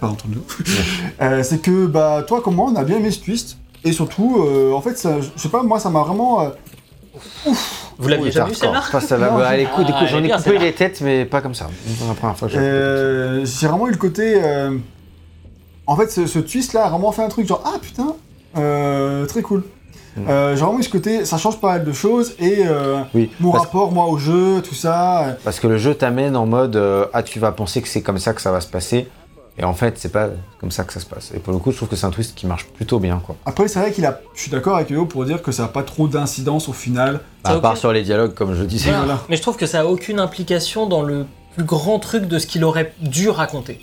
Pas 0.00 0.08
entre 0.08 0.26
nous. 0.28 0.42
Euh, 1.22 1.42
c'est 1.42 1.58
que, 1.60 1.86
bah, 1.86 2.24
toi 2.26 2.40
comme 2.40 2.54
moi, 2.56 2.70
on 2.72 2.76
a 2.76 2.84
bien 2.84 2.96
aimé 2.96 3.10
ce 3.10 3.20
twist. 3.20 3.58
Et 3.84 3.92
surtout, 3.92 4.42
euh, 4.46 4.72
en 4.72 4.80
fait, 4.80 4.96
ça- 4.98 5.20
je 5.20 5.28
sais 5.40 5.48
pas, 5.48 5.62
moi, 5.62 5.78
ça 5.80 5.90
m'a 5.90 6.00
vraiment. 6.02 6.40
euh, 6.42 6.48
Vous 7.98 8.08
l'aviez 8.08 8.24
Oui, 8.26 8.30
déjà 8.30 8.44
vu 8.44 8.54
celle-là? 8.54 8.82
Pas 8.90 9.00
ça 9.00 9.16
va. 9.16 9.30
Non, 9.30 9.50
écoute, 9.58 9.86
Ah, 9.92 9.98
elle 10.02 10.08
j'en 10.08 10.18
ai 10.18 10.22
bien, 10.22 10.36
coupé 10.36 10.50
celle-là. 10.50 10.64
les 10.64 10.72
têtes, 10.72 11.00
mais 11.02 11.24
pas 11.24 11.40
comme 11.42 11.54
ça. 11.54 11.68
C'est 11.98 12.06
la 12.06 12.14
première 12.14 12.36
fois 12.36 12.48
que 12.48 12.54
j'ai 12.54 12.60
Euh, 12.60 13.44
j'ai 13.44 13.66
vraiment 13.66 13.86
eu 13.88 13.92
le 13.92 13.96
côté. 13.96 14.40
euh, 14.42 14.76
En 15.86 15.96
fait, 15.96 16.10
ce, 16.10 16.26
ce 16.26 16.38
twist-là 16.38 16.84
a 16.86 16.88
vraiment 16.90 17.10
fait 17.12 17.22
un 17.22 17.28
truc 17.28 17.46
genre 17.46 17.62
Ah 17.64 17.78
putain, 17.80 18.14
euh, 18.56 19.26
très 19.26 19.42
cool. 19.42 19.64
Mm. 20.24 20.28
Euh, 20.30 20.56
j'ai 20.56 20.62
vraiment 20.64 20.78
eu 20.78 20.82
ce 20.82 20.88
côté, 20.88 21.24
ça 21.24 21.38
change 21.38 21.58
pas 21.60 21.68
mal 21.68 21.84
de 21.84 21.92
choses 21.92 22.34
et 22.38 22.64
euh, 22.66 23.00
Oui, 23.14 23.30
mon 23.40 23.50
rapport 23.50 23.92
moi 23.92 24.06
au 24.06 24.18
jeu, 24.18 24.62
tout 24.62 24.74
ça. 24.74 25.24
euh, 25.28 25.32
parce 25.44 25.60
que 25.60 25.66
le 25.66 25.78
jeu 25.78 25.94
t'amène 25.94 26.36
en 26.36 26.46
mode 26.46 26.76
euh, 26.76 27.06
ah 27.12 27.22
tu 27.22 27.38
vas 27.38 27.52
penser 27.52 27.80
que 27.82 27.88
c'est 27.88 28.02
comme 28.02 28.18
ça 28.18 28.32
que 28.32 28.40
ça 28.40 28.50
va 28.52 28.60
se 28.60 28.66
passer 28.68 29.08
et 29.58 29.64
en 29.64 29.74
fait 29.74 29.98
c'est 29.98 30.10
pas 30.12 30.28
comme 30.60 30.70
ça 30.70 30.84
que 30.84 30.92
ça 30.92 31.00
se 31.00 31.06
passe. 31.06 31.32
Et 31.34 31.38
pour 31.38 31.52
le 31.52 31.58
coup 31.58 31.70
je 31.72 31.76
trouve 31.76 31.88
que 31.88 31.96
c'est 31.96 32.06
un 32.06 32.10
twist 32.10 32.34
qui 32.34 32.46
marche 32.46 32.66
plutôt 32.66 32.98
bien 32.98 33.20
quoi. 33.24 33.36
Après, 33.46 33.68
c'est 33.68 33.78
vrai 33.80 33.92
qu'il 33.92 34.06
a. 34.06 34.20
Je 34.34 34.42
suis 34.42 34.50
d'accord 34.50 34.76
avec 34.76 34.90
Yo 34.90 35.06
pour 35.06 35.24
dire 35.24 35.42
que 35.42 35.52
ça 35.52 35.62
n'a 35.62 35.68
pas 35.68 35.82
trop 35.82 36.08
d'incidence 36.08 36.68
au 36.68 36.72
final. 36.72 37.20
À 37.44 37.54
part 37.56 37.72
aucun- 37.72 37.80
sur 37.80 37.92
les 37.92 38.02
dialogues 38.02 38.34
comme 38.34 38.54
je 38.54 38.64
disais. 38.64 38.90
Voilà. 38.92 39.18
Mais 39.28 39.36
je 39.36 39.42
trouve 39.42 39.56
que 39.56 39.66
ça 39.66 39.80
a 39.80 39.84
aucune 39.84 40.18
implication 40.20 40.86
dans 40.86 41.02
le 41.02 41.26
plus 41.54 41.64
grand 41.64 41.98
truc 41.98 42.26
de 42.26 42.38
ce 42.38 42.46
qu'il 42.46 42.64
aurait 42.64 42.92
dû 43.00 43.28
raconter. 43.28 43.80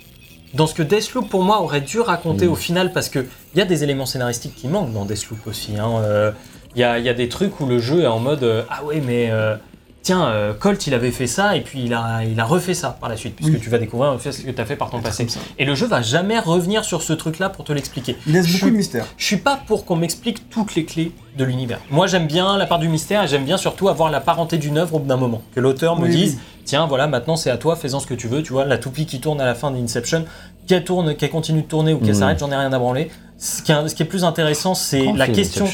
Dans 0.54 0.66
ce 0.66 0.74
que 0.74 0.82
Deathloop 0.82 1.28
pour 1.28 1.42
moi 1.44 1.60
aurait 1.62 1.80
dû 1.82 2.00
raconter 2.00 2.46
Mm. 2.46 2.52
au 2.52 2.56
final, 2.56 2.92
parce 2.92 3.08
que 3.08 3.26
il 3.54 3.58
y 3.58 3.62
a 3.62 3.64
des 3.66 3.84
éléments 3.84 4.06
scénaristiques 4.06 4.54
qui 4.54 4.68
manquent 4.68 4.92
dans 4.92 5.04
Deathloop 5.04 5.46
aussi. 5.46 5.76
hein. 5.78 5.90
Euh, 6.02 6.30
Il 6.74 6.80
y, 6.80 6.84
a, 6.84 6.98
il 6.98 7.04
y 7.04 7.08
a 7.08 7.14
des 7.14 7.28
trucs 7.28 7.60
où 7.60 7.66
le 7.66 7.78
jeu 7.78 8.02
est 8.02 8.06
en 8.06 8.18
mode 8.20 8.42
euh, 8.44 8.62
ah 8.70 8.84
ouais 8.84 9.02
mais 9.04 9.30
euh, 9.30 9.56
tiens 10.02 10.30
Colt 10.60 10.86
il 10.86 10.94
avait 10.94 11.10
fait 11.10 11.26
ça 11.26 11.56
et 11.56 11.62
puis 11.62 11.82
il 11.84 11.94
a, 11.94 12.22
il 12.24 12.38
a 12.38 12.44
refait 12.44 12.74
ça 12.74 12.96
par 13.00 13.08
la 13.08 13.16
suite 13.16 13.34
puisque 13.36 13.54
Oui. 13.54 13.60
tu 13.60 13.68
vas 13.70 13.78
découvrir 13.78 14.10
en 14.12 14.18
fait 14.18 14.32
ce 14.32 14.42
que 14.42 14.50
tu 14.50 14.60
as 14.60 14.64
fait 14.66 14.76
par 14.76 14.90
ton 14.90 15.00
passé. 15.00 15.26
Et 15.58 15.64
le 15.64 15.74
jeu 15.74 15.86
va 15.86 16.02
jamais 16.02 16.38
revenir 16.38 16.84
sur 16.84 17.02
ce 17.02 17.14
truc 17.14 17.38
là 17.38 17.48
pour 17.48 17.64
te 17.64 17.72
l'expliquer. 17.72 18.16
Il 18.26 18.34
laisse 18.34 18.46
Je 18.46 18.52
beaucoup 18.52 18.64
suis- 18.66 18.70
de 18.72 18.76
mystère. 18.76 19.06
Je 19.16 19.24
suis 19.24 19.38
pas 19.38 19.58
pour 19.66 19.86
qu'on 19.86 19.96
m'explique 19.96 20.50
toutes 20.50 20.74
les 20.76 20.84
clés 20.84 21.10
de 21.36 21.44
l'univers. 21.44 21.80
Moi, 21.90 22.06
j'aime 22.06 22.26
bien 22.26 22.56
la 22.58 22.66
part 22.66 22.78
du 22.78 22.88
mystère 22.88 23.24
et 23.24 23.28
j'aime 23.28 23.44
bien 23.44 23.56
surtout 23.56 23.88
avoir 23.88 24.10
la 24.10 24.20
parenté 24.20 24.56
d'une 24.58 24.76
œuvre 24.78 24.96
au 24.96 24.98
bout 24.98 25.08
d'un 25.08 25.16
moment. 25.16 25.42
Que 25.54 25.60
l'auteur 25.60 25.96
me 25.98 26.04
Oui, 26.06 26.10
dise, 26.14 26.34
oui. 26.34 26.40
Tiens, 26.68 26.86
voilà, 26.86 27.06
maintenant 27.06 27.36
c'est 27.36 27.50
à 27.50 27.56
toi, 27.56 27.74
fais-en 27.76 27.98
ce 27.98 28.06
que 28.06 28.14
tu 28.14 28.28
veux. 28.28 28.42
Tu 28.42 28.52
vois, 28.52 28.64
la 28.64 28.78
toupie 28.78 29.06
qui 29.06 29.20
tourne 29.20 29.40
à 29.40 29.46
la 29.46 29.54
fin 29.54 29.70
d'Inception, 29.70 30.24
qu'elle 30.66 30.84
tourne, 30.84 31.16
qu'elle 31.16 31.30
continue 31.30 31.62
de 31.62 31.66
tourner 31.66 31.94
ou 31.94 31.98
qu'elle 31.98 32.08
Mhm. 32.10 32.14
s'arrête, 32.14 32.38
j'en 32.38 32.50
ai 32.52 32.56
rien 32.56 32.72
à 32.72 32.78
branler. 32.78 33.10
Ce 33.38 33.62
qui 33.62 33.72
est, 33.72 33.88
ce 33.88 33.94
qui 33.94 34.02
est 34.02 34.06
plus 34.06 34.24
intéressant, 34.24 34.74
c'est 34.74 35.12
la 35.12 35.24
film, 35.24 35.36
question, 35.36 35.66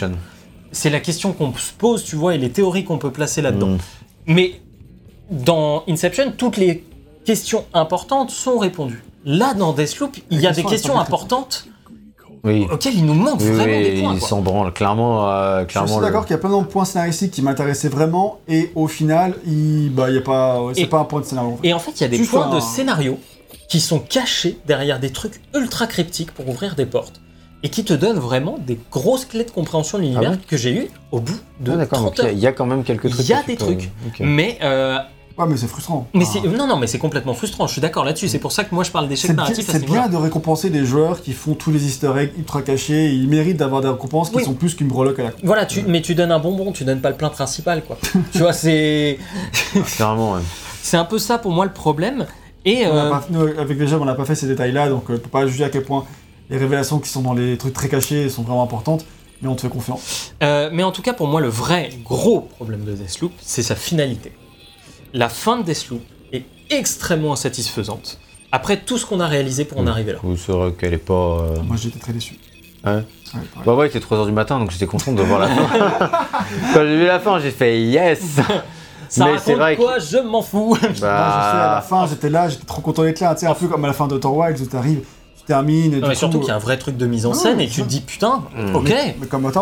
c'est 0.72 0.90
la 0.90 1.00
question 1.00 1.32
qu'on 1.32 1.52
se 1.54 1.72
pose, 1.72 2.04
tu 2.04 2.14
vois, 2.16 2.34
et 2.34 2.38
les 2.38 2.50
théories 2.50 2.84
qu'on 2.84 2.98
peut 2.98 3.10
placer 3.10 3.42
là-dedans. 3.42 3.70
Mm. 3.70 3.78
Mais 4.26 4.60
dans 5.30 5.82
Inception, 5.88 6.32
toutes 6.36 6.56
les 6.56 6.84
questions 7.24 7.64
importantes 7.74 8.30
sont 8.30 8.58
répondues. 8.58 9.02
Là, 9.24 9.54
dans 9.54 9.72
Deathloop, 9.72 10.16
il 10.30 10.40
y 10.40 10.46
a 10.46 10.52
des 10.52 10.62
questions, 10.62 10.98
importantes 10.98 11.66
Oui. 12.44 12.66
auxquelles 12.70 12.94
il 12.94 13.06
nous 13.06 13.14
manque 13.14 13.40
Oui, 13.40 13.50
vraiment 13.50 13.76
oui, 13.78 13.82
des 13.94 14.00
points. 14.02 14.14
il 14.14 14.18
quoi. 14.20 14.28
s'en 14.28 14.40
branle. 14.42 14.72
Clairement, 14.72 15.28
euh, 15.30 15.54
Je 15.54 15.58
suis 15.60 15.66
clairement. 15.68 15.98
le- 15.98 16.04
d'accord 16.06 16.24
qu'il 16.26 16.32
y 16.34 16.38
a 16.38 16.38
plein 16.38 16.58
de 16.60 16.64
points 16.66 16.84
scénaristiques 16.84 17.30
qui 17.32 17.42
m'intéressaient 17.42 17.88
vraiment 17.88 18.38
et 18.48 18.70
au 18.74 18.86
final, 18.86 19.34
il, 19.46 19.90
bah, 19.94 20.10
il 20.10 20.16
y 20.16 20.18
a 20.18 20.22
pas, 20.22 20.60
c'est 20.74 20.82
Et- 20.82 20.86
pas 20.86 20.98
un 20.98 21.04
point 21.04 21.20
de 21.20 21.24
scénario. 21.26 21.52
en 21.52 21.56
fait. 21.56 21.68
Et 21.68 21.72
en 21.74 21.78
fait, 21.78 21.90
il 21.92 22.00
y 22.02 22.04
a 22.04 22.08
des 22.08 22.18
points 22.24 22.50
un- 22.50 22.54
de 22.54 22.60
scénario 22.60 23.18
qui 23.68 23.80
sont 23.80 23.98
cachés 23.98 24.58
derrière 24.66 25.00
des 25.00 25.10
trucs 25.10 25.40
ultra 25.54 25.86
cryptiques 25.86 26.32
pour 26.32 26.48
ouvrir 26.48 26.74
des 26.74 26.86
portes. 26.86 27.20
Et 27.62 27.70
qui 27.70 27.82
te 27.82 27.94
donnent 27.94 28.18
vraiment 28.18 28.58
des 28.58 28.78
grosses 28.92 29.24
clés 29.24 29.44
de 29.44 29.50
compréhension 29.50 29.96
de 29.96 30.02
l'univers 30.02 30.32
Ah 30.32 30.36
bon 30.36 30.40
que 30.46 30.56
j'ai 30.58 30.70
eu 30.74 30.88
au 31.12 31.18
bout 31.20 31.40
de 31.60 31.72
Ah, 31.72 31.76
d'accord, 31.76 31.98
30 32.00 32.04
donc 32.08 32.18
il 32.18 32.20
y 32.20 32.26
a- 32.26 32.28
heures. 32.28 32.32
il 32.36 32.38
y, 32.40 32.46
a 32.46 32.52
quand 32.52 32.66
même 32.66 32.84
quelques 32.84 33.04
Il 33.04 33.10
trucs. 33.12 33.28
y 33.28 33.32
a 33.32 33.42
des 33.42 33.56
peux- 33.56 33.64
trucs. 33.64 33.90
Mais, 34.20 34.58
euh, 34.62 34.98
Ouais, 35.36 35.46
mais 35.48 35.56
c'est 35.56 35.66
frustrant. 35.66 36.06
mais 36.14 36.24
Ah. 36.32 36.46
non, 36.56 36.66
non, 36.68 36.76
mais 36.76 36.86
c'est 36.86 36.98
complètement 36.98 37.34
frustrant. 37.34 37.66
Je 37.66 37.72
suis 37.72 37.80
d'accord 37.80 38.04
là-dessus. 38.04 38.28
C'est 38.28 38.38
pour 38.38 38.52
ça 38.52 38.62
que 38.62 38.72
moi 38.74 38.84
je 38.84 38.92
parle 38.92 39.08
d'échec 39.08 39.22
C'est 39.26 39.34
bien, 39.34 39.42
narratif 39.42 39.68
à 39.68 39.72
ce 39.72 39.78
c'est 39.80 39.84
bien 39.86 40.08
de 40.08 40.16
récompenser 40.16 40.70
des 40.70 40.84
joueurs 40.84 41.20
qui 41.22 41.32
font 41.32 41.54
tous 41.54 41.72
les 41.72 41.84
easter 41.86 42.12
eggs 42.16 42.30
ultra 42.38 42.62
cachés. 42.62 43.10
Ils 43.12 43.26
méritent 43.28 43.56
d'avoir 43.56 43.80
des 43.82 43.88
récompenses 43.88 44.30
qui 44.30 44.36
Oui. 44.36 44.44
sont 44.44 44.54
plus 44.54 44.74
qu'une 44.76 44.86
breloque 44.88 45.18
à 45.18 45.24
la 45.24 45.30
con. 45.32 45.38
Voilà, 45.42 45.66
tu, 45.66 45.82
mais 45.88 46.02
tu 46.02 46.14
donnes 46.14 46.30
un 46.30 46.38
bonbon, 46.38 46.70
tu 46.70 46.84
donnes 46.84 47.00
pas 47.00 47.10
le 47.10 47.16
plein 47.16 47.30
principal, 47.30 47.82
quoi. 47.82 47.98
tu 48.32 48.38
vois, 48.38 48.52
c'est, 48.52 49.18
Clairement, 49.96 50.34
ouais. 50.34 50.40
c'est 50.82 50.96
un 50.96 51.04
peu 51.04 51.18
ça 51.18 51.38
pour 51.38 51.50
moi 51.50 51.64
le 51.64 51.72
problème. 51.72 52.26
Et 52.64 52.86
On 52.86 52.90
a 52.96 53.04
euh, 53.06 53.10
pas- 53.10 53.24
nous, 53.30 53.40
avec 53.58 53.78
les 53.78 53.86
jeux, 53.88 53.98
on 54.00 54.04
n'a 54.04 54.14
pas 54.14 54.24
fait 54.24 54.34
ces 54.36 54.46
détails-là, 54.46 54.88
donc 54.88 55.10
euh, 55.10 55.16
on 55.16 55.18
peut 55.18 55.28
pas 55.28 55.46
juger 55.46 55.64
à 55.64 55.68
quel 55.68 55.82
point 55.82 56.04
les 56.48 56.56
révélations 56.58 56.98
qui 57.00 57.08
sont 57.08 57.22
dans 57.22 57.34
les 57.34 57.56
trucs 57.58 57.74
très 57.74 57.88
cachés 57.88 58.28
sont 58.28 58.42
vraiment 58.42 58.62
importantes, 58.62 59.04
mais 59.42 59.48
on 59.48 59.54
te 59.56 59.62
fait 59.62 59.68
confiance. 59.68 60.32
Euh, 60.42 60.70
mais 60.72 60.82
en 60.84 60.92
tout 60.92 61.02
cas, 61.02 61.12
pour 61.12 61.26
moi, 61.26 61.40
le 61.40 61.48
vrai 61.48 61.90
gros 62.04 62.40
problème 62.40 62.84
de 62.84 62.92
Deathloop, 62.92 63.32
c'est 63.40 63.62
sa 63.62 63.74
finalité. 63.74 64.32
La 65.14 65.28
fin 65.28 65.56
de 65.58 65.62
Deathloop 65.62 66.02
est 66.32 66.44
extrêmement 66.70 67.32
insatisfaisante. 67.32 68.18
Après 68.52 68.76
tout 68.78 68.98
ce 68.98 69.06
qu'on 69.06 69.20
a 69.20 69.26
réalisé 69.26 69.64
pour 69.64 69.78
en 69.78 69.86
arriver 69.86 70.12
là. 70.12 70.18
C'est 70.36 70.52
vrai 70.52 70.72
qu'elle 70.72 70.92
est 70.94 70.98
pas. 70.98 71.14
euh, 71.14 71.62
Moi 71.62 71.76
j'étais 71.76 71.98
très 72.00 72.12
déçu. 72.12 72.34
Ouais. 72.84 73.02
pareil. 73.32 73.48
Bah 73.64 73.74
ouais, 73.74 73.86
il 73.86 73.96
était 73.96 74.04
3h 74.04 74.26
du 74.26 74.32
matin, 74.32 74.58
donc 74.58 74.70
j'étais 74.70 74.86
content 74.86 75.12
de 75.12 75.22
voir 75.22 75.38
la 75.40 75.48
fin. 75.48 75.68
Quand 76.74 76.80
j'ai 76.80 76.96
vu 76.98 77.06
la 77.06 77.18
fin, 77.20 77.38
j'ai 77.40 77.50
fait 77.50 77.80
yes 77.80 78.20
Ça 79.08 79.24
Mais 79.24 79.30
raconte 79.32 79.40
c'est 79.44 79.54
vrai 79.54 79.76
que- 79.76 79.80
quoi 79.82 79.98
Je 79.98 80.18
m'en 80.18 80.42
fous. 80.42 80.66
Moi, 80.68 80.78
je 80.92 80.98
sais, 80.98 81.04
à 81.04 81.08
la 81.08 81.74
Bah. 81.76 81.84
fin, 81.88 82.06
j'étais 82.06 82.28
là, 82.28 82.48
j'étais 82.48 82.64
trop 82.66 82.82
content 82.82 83.02
d'être 83.04 83.20
là, 83.20 83.34
tu 83.34 83.40
sais, 83.40 83.46
un 83.46 83.54
peu 83.54 83.68
comme 83.68 83.84
à 83.84 83.88
la 83.88 83.94
fin 83.94 84.06
d'Outer 84.06 84.28
Wilds 84.28 84.60
où 84.62 84.66
t'arrives, 84.66 85.04
et 85.48 86.00
Non, 86.00 86.08
mais 86.08 86.14
surtout 86.14 86.38
qu'il 86.40 86.48
y 86.48 86.50
a 86.50 86.54
un 86.56 86.58
vrai 86.58 86.78
truc 86.78 86.96
de 86.96 87.06
mise 87.06 87.26
en 87.26 87.32
Ah, 87.32 87.34
scène 87.34 87.60
et 87.60 87.68
tu 87.68 87.82
te 87.82 87.86
dis 87.88 88.00
putain, 88.00 88.42
Mm. 88.56 88.74
ok. 88.76 88.94
Mais 89.20 89.26
comme 89.26 89.44
Outer 89.44 89.60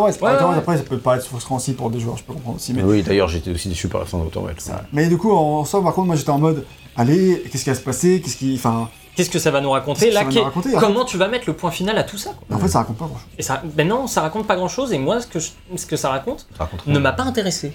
après 0.57 0.77
ça 0.77 0.83
peut 0.85 0.99
paraître 0.99 1.27
frustrant 1.27 1.57
aussi 1.57 1.73
pour 1.73 1.91
des 1.91 1.99
joueurs, 2.01 2.17
je 2.17 2.23
peux 2.23 2.33
comprendre 2.35 2.57
aussi, 2.57 2.73
mais... 2.73 2.83
Oui, 2.83 3.03
d'ailleurs, 3.03 3.29
j'étais 3.29 3.51
aussi 3.51 3.69
déçu 3.69 3.89
par 3.89 4.01
la 4.01 4.07
fin 4.07 4.19
de 4.19 4.25
Outer 4.25 4.39
Wilds. 4.41 4.71
Mais 4.93 5.09
du 5.09 5.19
coup, 5.19 5.33
en 5.33 5.65
soi, 5.65 5.83
par 5.83 5.93
contre, 5.95 6.07
moi 6.09 6.17
j'étais 6.17 6.31
en 6.31 6.39
mode, 6.39 6.65
allez, 6.97 7.43
qu'est-ce 7.51 7.65
qui 7.65 7.71
va 7.71 7.77
se 7.77 7.81
passer? 7.81 8.21
Qu'est-ce 8.23 8.37
qui... 8.37 8.55
Enfin, 8.57 8.89
Qu'est-ce 9.15 9.29
que 9.29 9.39
ça 9.39 9.51
va 9.51 9.61
nous 9.61 9.71
raconter? 9.71 10.11
là 10.11 10.25
nous 10.25 10.81
Comment 10.81 11.05
tu 11.05 11.19
vas 11.19 11.29
mettre 11.29 11.45
le 11.47 11.53
point 11.53 11.71
final 11.71 11.99
à 11.99 12.03
tout 12.05 12.17
ça 12.17 12.31
quoi? 12.31 12.57
En 12.57 12.61
fait, 12.61 12.69
ça 12.69 12.79
raconte 12.79 12.97
pas 12.97 13.05
grand-chose. 13.05 13.27
Et 13.39 13.43
ça, 13.43 13.63
ben 13.75 13.87
non, 13.87 14.07
ça 14.07 14.23
raconte 14.23 14.47
pas 14.47 14.57
grand 14.57 14.69
chose. 14.69 14.93
Et 14.95 14.99
moi, 14.99 15.21
ce 15.21 15.27
que, 15.27 15.39
je- 15.39 15.51
ce 15.77 15.85
que 15.85 15.97
ça 15.97 16.09
raconte, 16.09 16.47
Ça 16.57 16.65
raconte 16.65 16.87
ne 16.87 16.99
m'a 16.99 17.13
pas 17.13 17.25
intéressé. 17.25 17.75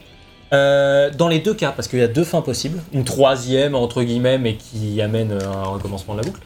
Euh, 0.54 1.12
dans 1.16 1.28
les 1.28 1.40
deux 1.40 1.54
cas, 1.54 1.72
parce 1.76 1.88
qu'il 1.90 2.00
y 2.00 2.04
a 2.04 2.08
deux 2.08 2.24
fins 2.24 2.42
possibles, 2.42 2.82
une 2.94 3.04
troisième 3.04 3.76
entre 3.76 4.02
guillemets, 4.02 4.38
mais 4.38 4.56
qui 4.56 5.00
amène 5.02 5.32
un 5.34 5.64
recommencement 5.66 6.16
de 6.16 6.22
la 6.22 6.26
boucle. 6.26 6.40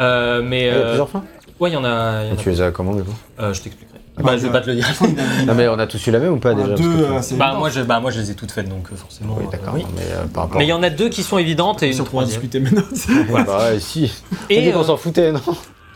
Euh, 0.00 0.42
mais 0.42 0.60
Il 0.62 0.66
y 0.66 0.70
a 0.70 0.80
plusieurs 0.86 1.08
fins 1.08 1.24
ouais, 1.60 1.70
il 1.70 1.72
y 1.72 1.76
en 1.76 1.84
a. 1.84 2.22
il 2.24 2.28
y 2.28 2.30
en 2.30 2.34
Et 2.34 2.38
a- 2.38 2.42
tu 2.42 2.50
les 2.50 2.60
as 2.60 2.70
comment 2.70 2.94
du 2.94 3.02
coup 3.02 3.14
Euh, 3.40 3.52
je 3.54 3.62
t'expliquerai. 3.62 3.94
Ah, 4.18 4.22
bah, 4.22 4.30
bah, 4.32 4.36
je 4.38 4.42
vais 4.46 4.52
pas 4.52 4.60
te 4.62 4.70
le 4.70 4.76
dire. 4.76 4.86
Non, 5.46 5.54
mais 5.54 5.68
on 5.68 5.78
a 5.78 5.86
tous 5.86 6.06
eu 6.06 6.10
la 6.10 6.18
même 6.18 6.32
ou 6.32 6.38
pas 6.38 6.52
on 6.54 6.58
a 6.58 6.62
déjà 6.62 6.74
deux, 6.74 7.02
Parce 7.08 7.26
que 7.26 7.28
tu- 7.28 7.34
euh, 7.34 7.38
Bah 7.38 7.54
moi, 7.58 7.68
je, 7.68 7.80
bah 7.82 8.00
moi, 8.00 8.10
je 8.10 8.20
les 8.20 8.30
ai 8.30 8.34
toutes 8.34 8.50
faites, 8.50 8.68
donc 8.68 8.88
euh, 8.92 8.96
forcément. 8.96 9.36
Oui, 9.38 9.44
euh, 9.46 9.50
d'accord. 9.50 9.74
oui. 9.74 9.84
Mais 9.94 10.02
euh, 10.12 10.24
par 10.32 10.44
rapport. 10.44 10.58
Mais 10.58 10.64
il 10.64 10.68
y 10.68 10.72
en 10.72 10.82
a 10.82 10.88
deux 10.90 11.08
qui 11.10 11.22
sont 11.22 11.36
évidentes 11.38 11.82
et 11.82 11.92
Si 11.92 11.98
une 11.98 12.02
on 12.02 12.06
pourra 12.06 12.24
troisième. 12.24 12.40
discuter 12.42 12.60
maintenant. 12.60 13.44
Bah 13.46 13.70
ouais, 13.70 13.78
si. 13.80 14.10
Et, 14.48 14.68
Et 14.68 14.74
on 14.74 14.82
s'en 14.84 14.96
foutait, 14.96 15.32
non 15.32 15.40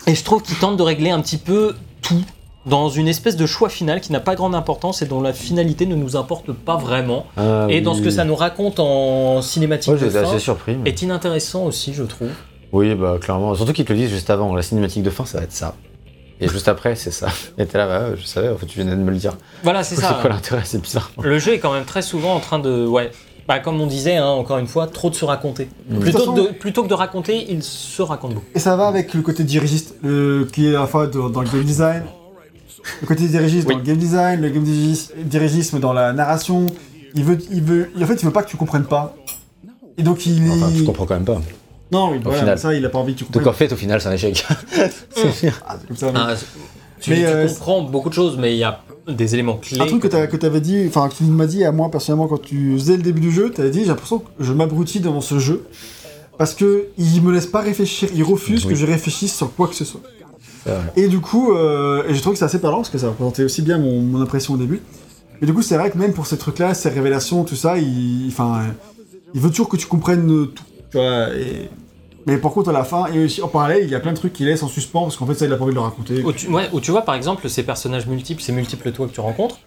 Et 0.07 0.15
je 0.15 0.23
trouve 0.25 0.43
qu'ils 0.43 0.57
tentent 0.59 0.77
de 0.77 0.83
régler 0.83 1.11
un 1.11 1.21
petit 1.23 1.39
peu 1.39 1.75
tout 2.03 2.23
dans 2.67 2.91
une 2.91 3.09
espèce 3.09 3.37
de 3.37 3.47
choix 3.47 3.71
final 3.71 4.03
qui 4.03 4.13
n'a 4.13 4.21
pas 4.21 4.35
grande 4.35 4.55
importance 4.55 5.01
et 5.01 5.07
dont 5.07 5.23
la 5.23 5.33
finalité 5.33 5.87
ne 5.87 5.95
nous 5.95 6.15
importe 6.15 6.53
pas 6.53 6.77
vraiment. 6.77 7.25
Ah, 7.39 7.65
Et 7.71 7.81
dans 7.81 7.93
oui. 7.93 8.01
ce 8.01 8.05
que 8.05 8.11
ça 8.11 8.25
nous 8.25 8.35
raconte 8.37 8.81
en 8.81 9.41
cinématique 9.41 9.89
Moi, 9.93 9.99
de 9.99 10.05
j'étais 10.05 10.23
fin 10.23 10.29
assez 10.29 10.39
surpris. 10.41 10.77
mais- 10.77 10.91
est 10.91 11.01
inintéressant 11.01 11.65
aussi, 11.65 11.95
je 11.95 12.03
trouve. 12.03 12.29
Oui, 12.73 12.95
bah 12.95 13.19
clairement. 13.21 13.55
Surtout 13.55 13.73
qu'ils 13.73 13.85
te 13.85 13.93
le 13.93 13.99
disent 13.99 14.11
juste 14.11 14.31
avant. 14.31 14.55
La 14.55 14.63
cinématique 14.63 15.03
de 15.03 15.11
fin, 15.11 15.25
ça 15.25 15.39
va 15.39 15.45
être 15.45 15.53
ça. 15.53 15.75
Et 16.41 16.49
juste 16.49 16.69
après, 16.69 16.95
c'est 16.95 17.11
ça. 17.11 17.29
Et 17.59 17.67
t'es 17.67 17.77
là, 17.77 17.87
bah, 17.87 18.17
je 18.17 18.25
savais, 18.25 18.49
en 18.49 18.57
fait, 18.57 18.67
tu 18.67 18.79
venais 18.79 18.93
de 18.93 18.97
me 18.97 19.11
le 19.11 19.17
dire. 19.19 19.37
Voilà, 19.63 19.83
c'est 19.85 19.95
C'est 19.97 20.03
ça. 20.03 20.19
quoi 20.21 20.31
l'intérêt 20.31 20.63
C'est 20.65 20.81
bizarre. 20.81 21.11
Le 21.21 21.39
jeu 21.39 21.53
est 21.55 21.59
quand 21.59 21.73
même 21.73 21.85
très 21.85 22.03
souvent 22.03 22.35
en 22.35 22.41
train 22.41 22.59
de. 22.59 22.87
Ouais. 22.87 23.11
Bah, 23.49 23.59
comme 23.59 23.81
on 23.81 23.87
disait, 23.87 24.17
hein, 24.17 24.27
encore 24.27 24.59
une 24.59 24.69
fois, 24.69 24.87
trop 24.87 25.11
de 25.11 25.15
se 25.17 25.25
raconter. 25.25 25.69
Mm. 25.89 25.99
Plutôt, 25.99 26.33
De 26.33 26.41
que 26.43 26.47
de, 26.49 26.53
plutôt 26.55 26.83
que 26.85 26.89
de 26.89 26.95
raconter, 26.95 27.47
il 27.53 27.63
se 27.65 28.01
raconte 28.01 28.35
beaucoup. 28.35 28.47
Et 28.55 28.61
ça 28.61 28.77
va 28.77 28.87
avec 28.87 29.13
le 29.13 29.23
côté 29.23 29.43
dirigiste, 29.45 29.97
qui 30.53 30.69
est 30.69 30.77
à 30.77 30.81
la 30.81 30.87
fois 30.87 31.07
de- 31.09 31.29
dans 31.29 31.41
le 31.43 31.49
game 31.51 31.65
design, 31.65 32.05
le 33.03 33.07
côté 33.09 33.27
dirigiste 33.27 33.67
Oui. 33.69 33.75
dans 33.75 33.81
le 33.81 33.85
game 33.85 33.97
design, 33.97 34.41
le 34.41 34.49
game 34.51 34.63
dirigis- 34.65 35.11
dirigisme 35.25 35.81
dans 35.81 35.93
la 35.93 36.13
narration. 36.13 36.67
Il 37.17 37.25
veut, 37.25 37.39
il 37.51 37.63
veut, 37.63 37.91
en 38.01 38.07
fait, 38.07 38.15
il 38.15 38.25
veut 38.25 38.31
pas 38.31 38.45
que 38.45 38.49
tu 38.51 38.57
comprennes 38.57 38.85
pas. 38.85 39.17
Et 39.99 40.03
donc 40.05 40.25
il. 40.27 40.49
Enfin, 40.53 40.71
tu 40.75 40.85
comprends 40.85 41.05
quand 41.07 41.15
même 41.15 41.25
pas. 41.25 41.41
Non, 41.93 42.11
oui, 42.13 42.21
voilà, 42.23 42.39
final. 42.41 42.59
ça, 42.59 42.75
il 42.75 42.85
a 42.85 42.89
pas 42.89 42.99
envie 42.99 43.15
que 43.15 43.25
tu 43.25 43.33
Donc 43.33 43.47
en 43.47 43.53
fait, 43.53 43.73
au 43.73 43.77
final, 43.77 44.01
c'est 44.01 44.09
un 44.09 44.13
échec. 44.13 44.45
Ah, 45.17 45.77
c'est 45.81 45.87
comme 45.89 45.97
ça. 45.97 46.13
mais- 46.13 46.19
Ah, 46.23 46.35
tu, 47.01 47.11
Mais, 47.11 47.17
tu 47.21 47.25
euh, 47.27 47.47
comprends 47.49 47.83
beaucoup 47.83 48.09
de 48.11 48.15
choses, 48.15 48.37
mais 48.39 48.55
il 48.55 48.59
y 48.59 48.65
a 48.65 48.81
des 49.09 49.35
éléments 49.35 49.57
clés. 49.57 49.81
Un 49.81 49.87
truc 49.87 50.03
que 50.03 50.27
que 50.27 50.37
t'avais 50.37 50.61
dit, 50.61 50.85
enfin 50.87 51.09
que 51.09 51.15
tu 51.15 51.25
m'as 51.25 51.47
dit 51.47 51.65
à 51.65 51.73
moi 51.73 51.91
personnellement 51.91 52.29
quand 52.29 52.41
tu 52.43 52.75
faisais 52.75 52.97
le 52.97 53.03
début 53.03 53.21
du 53.21 53.33
jeu, 53.33 53.51
t'avais 53.51 53.71
dit 53.71 53.81
j'ai 53.81 53.87
l'impression 53.87 54.19
que 54.21 54.27
je 54.39 54.53
m'abrutis 54.53 55.01
devant 55.01 55.21
ce 55.23 55.39
jeu 55.39 55.65
parce 56.39 56.55
que 56.55 56.87
il 56.99 57.23
me 57.23 57.33
laisse 57.33 57.47
pas 57.47 57.61
réfléchir, 57.61 58.09
il 58.15 58.23
refuse 58.23 58.65
Oui. 58.67 58.73
que 58.73 58.79
je 58.79 58.87
réfléchisse 58.87 59.35
sur 59.35 59.55
quoi 59.55 59.67
que 59.69 59.75
ce 59.75 59.85
soit. 59.85 60.01
Et 60.95 61.09
du 61.09 61.21
coup, 61.21 61.53
euh, 61.55 62.05
et 62.07 62.15
j'ai 62.15 62.21
trouvé 62.21 62.35
que 62.35 62.39
c'est 62.39 62.45
assez 62.45 62.61
parlant 62.61 62.79
parce 62.79 62.91
que 62.91 62.99
ça 62.99 63.09
représentait 63.09 63.45
aussi 63.45 63.63
bien 63.63 63.79
mon, 63.79 64.01
mon 64.01 64.21
impression 64.21 64.55
au 64.55 64.57
début. 64.59 64.81
Mais 65.41 65.47
du 65.47 65.55
coup, 65.55 65.63
c'est 65.63 65.77
vrai 65.77 65.91
que 65.91 65.97
même 65.99 66.13
pour 66.13 66.27
ces 66.27 66.37
trucs-là, 66.37 66.75
ces 66.75 66.91
révélations, 66.91 67.45
tout 67.45 67.57
ça, 67.57 67.79
il, 67.79 68.27
enfin, 68.29 68.61
il 69.33 69.41
veut 69.41 69.49
toujours 69.49 69.71
que 69.71 69.79
tu 69.79 69.87
comprennes 69.87 70.27
tout. 70.55 70.63
Tu 70.91 70.97
vois, 70.99 71.29
et... 71.35 71.69
Mais 72.27 72.37
par 72.37 72.53
contre, 72.53 72.69
à 72.69 72.73
la 72.73 72.85
fin, 72.85 73.07
et 73.07 73.25
aussi, 73.25 73.41
en 73.43 73.49
parallèle, 73.49 73.83
il 73.85 73.91
y 73.91 73.95
a 73.95 74.01
plein 74.01 74.13
de 74.13 74.17
trucs 74.17 74.33
qu'il 74.35 74.47
laisse 74.47 74.63
en 74.63 74.69
suspens 74.69 75.03
parce 75.05 75.17
qu'en 75.17 75.25
fait, 75.27 75.35
ça, 75.35 75.47
il 75.47 75.53
a 75.53 75.57
pas 75.57 75.65
envie 75.65 75.73
de 75.73 75.77
le 75.77 75.81
raconter. 75.81 76.23
Où 76.23 76.33
tu, 76.33 76.49
ouais, 76.49 76.69
où 76.73 76.81
tu 76.81 76.91
vois 76.91 77.03
par 77.03 77.15
exemple 77.15 77.49
ces 77.49 77.63
personnages 77.63 78.07
multiples, 78.07 78.43
ces 78.43 78.53
multiples 78.53 78.93
toi 78.93 79.07
que 79.07 79.13
tu 79.13 79.21
rencontres, 79.21 79.59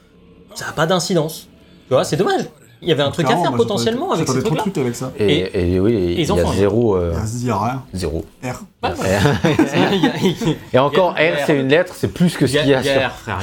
ça 0.54 0.68
n'a 0.68 0.72
pas 0.72 0.86
d'incidence. 0.86 1.48
Tu 1.88 1.94
vois, 1.96 2.04
c'est 2.04 2.16
dommage. 2.16 2.46
Il 2.82 2.90
y 2.90 2.92
avait 2.92 3.02
un 3.04 3.12
truc 3.12 3.26
à 3.30 3.38
faire 3.38 3.54
potentiellement 3.54 4.12
avec 4.12 4.28
ces 4.28 4.34
J'attendais 4.36 4.44
trop 4.46 4.56
de 4.56 4.60
trucs-là. 4.72 4.72
trucs 4.72 4.78
avec 4.78 4.96
ça. 4.96 5.12
Et, 5.18 5.74
et 5.76 5.80
oui, 5.80 5.94
ils 5.94 6.20
il 6.20 6.28
y 6.28 6.32
a 6.32 6.48
un. 6.48 6.54
zéro. 6.54 6.96
euh, 6.96 7.14
Il 7.42 7.48
y 7.48 7.50
a 7.50 7.58
rien. 7.58 7.84
zéro. 7.94 8.26
R. 8.44 8.64
Et 10.74 10.80
encore, 10.80 11.12
R, 11.14 11.46
c'est 11.46 11.60
une 11.60 11.70
lettre, 11.70 11.94
c'est 11.96 12.08
plus 12.14 12.36
que 12.36 12.48
ce 12.48 12.58
qu'il 12.58 12.68
y 12.68 12.74
a 12.74 12.84
sur. 12.84 12.92
Frère, 12.94 13.16
rien. 13.26 13.36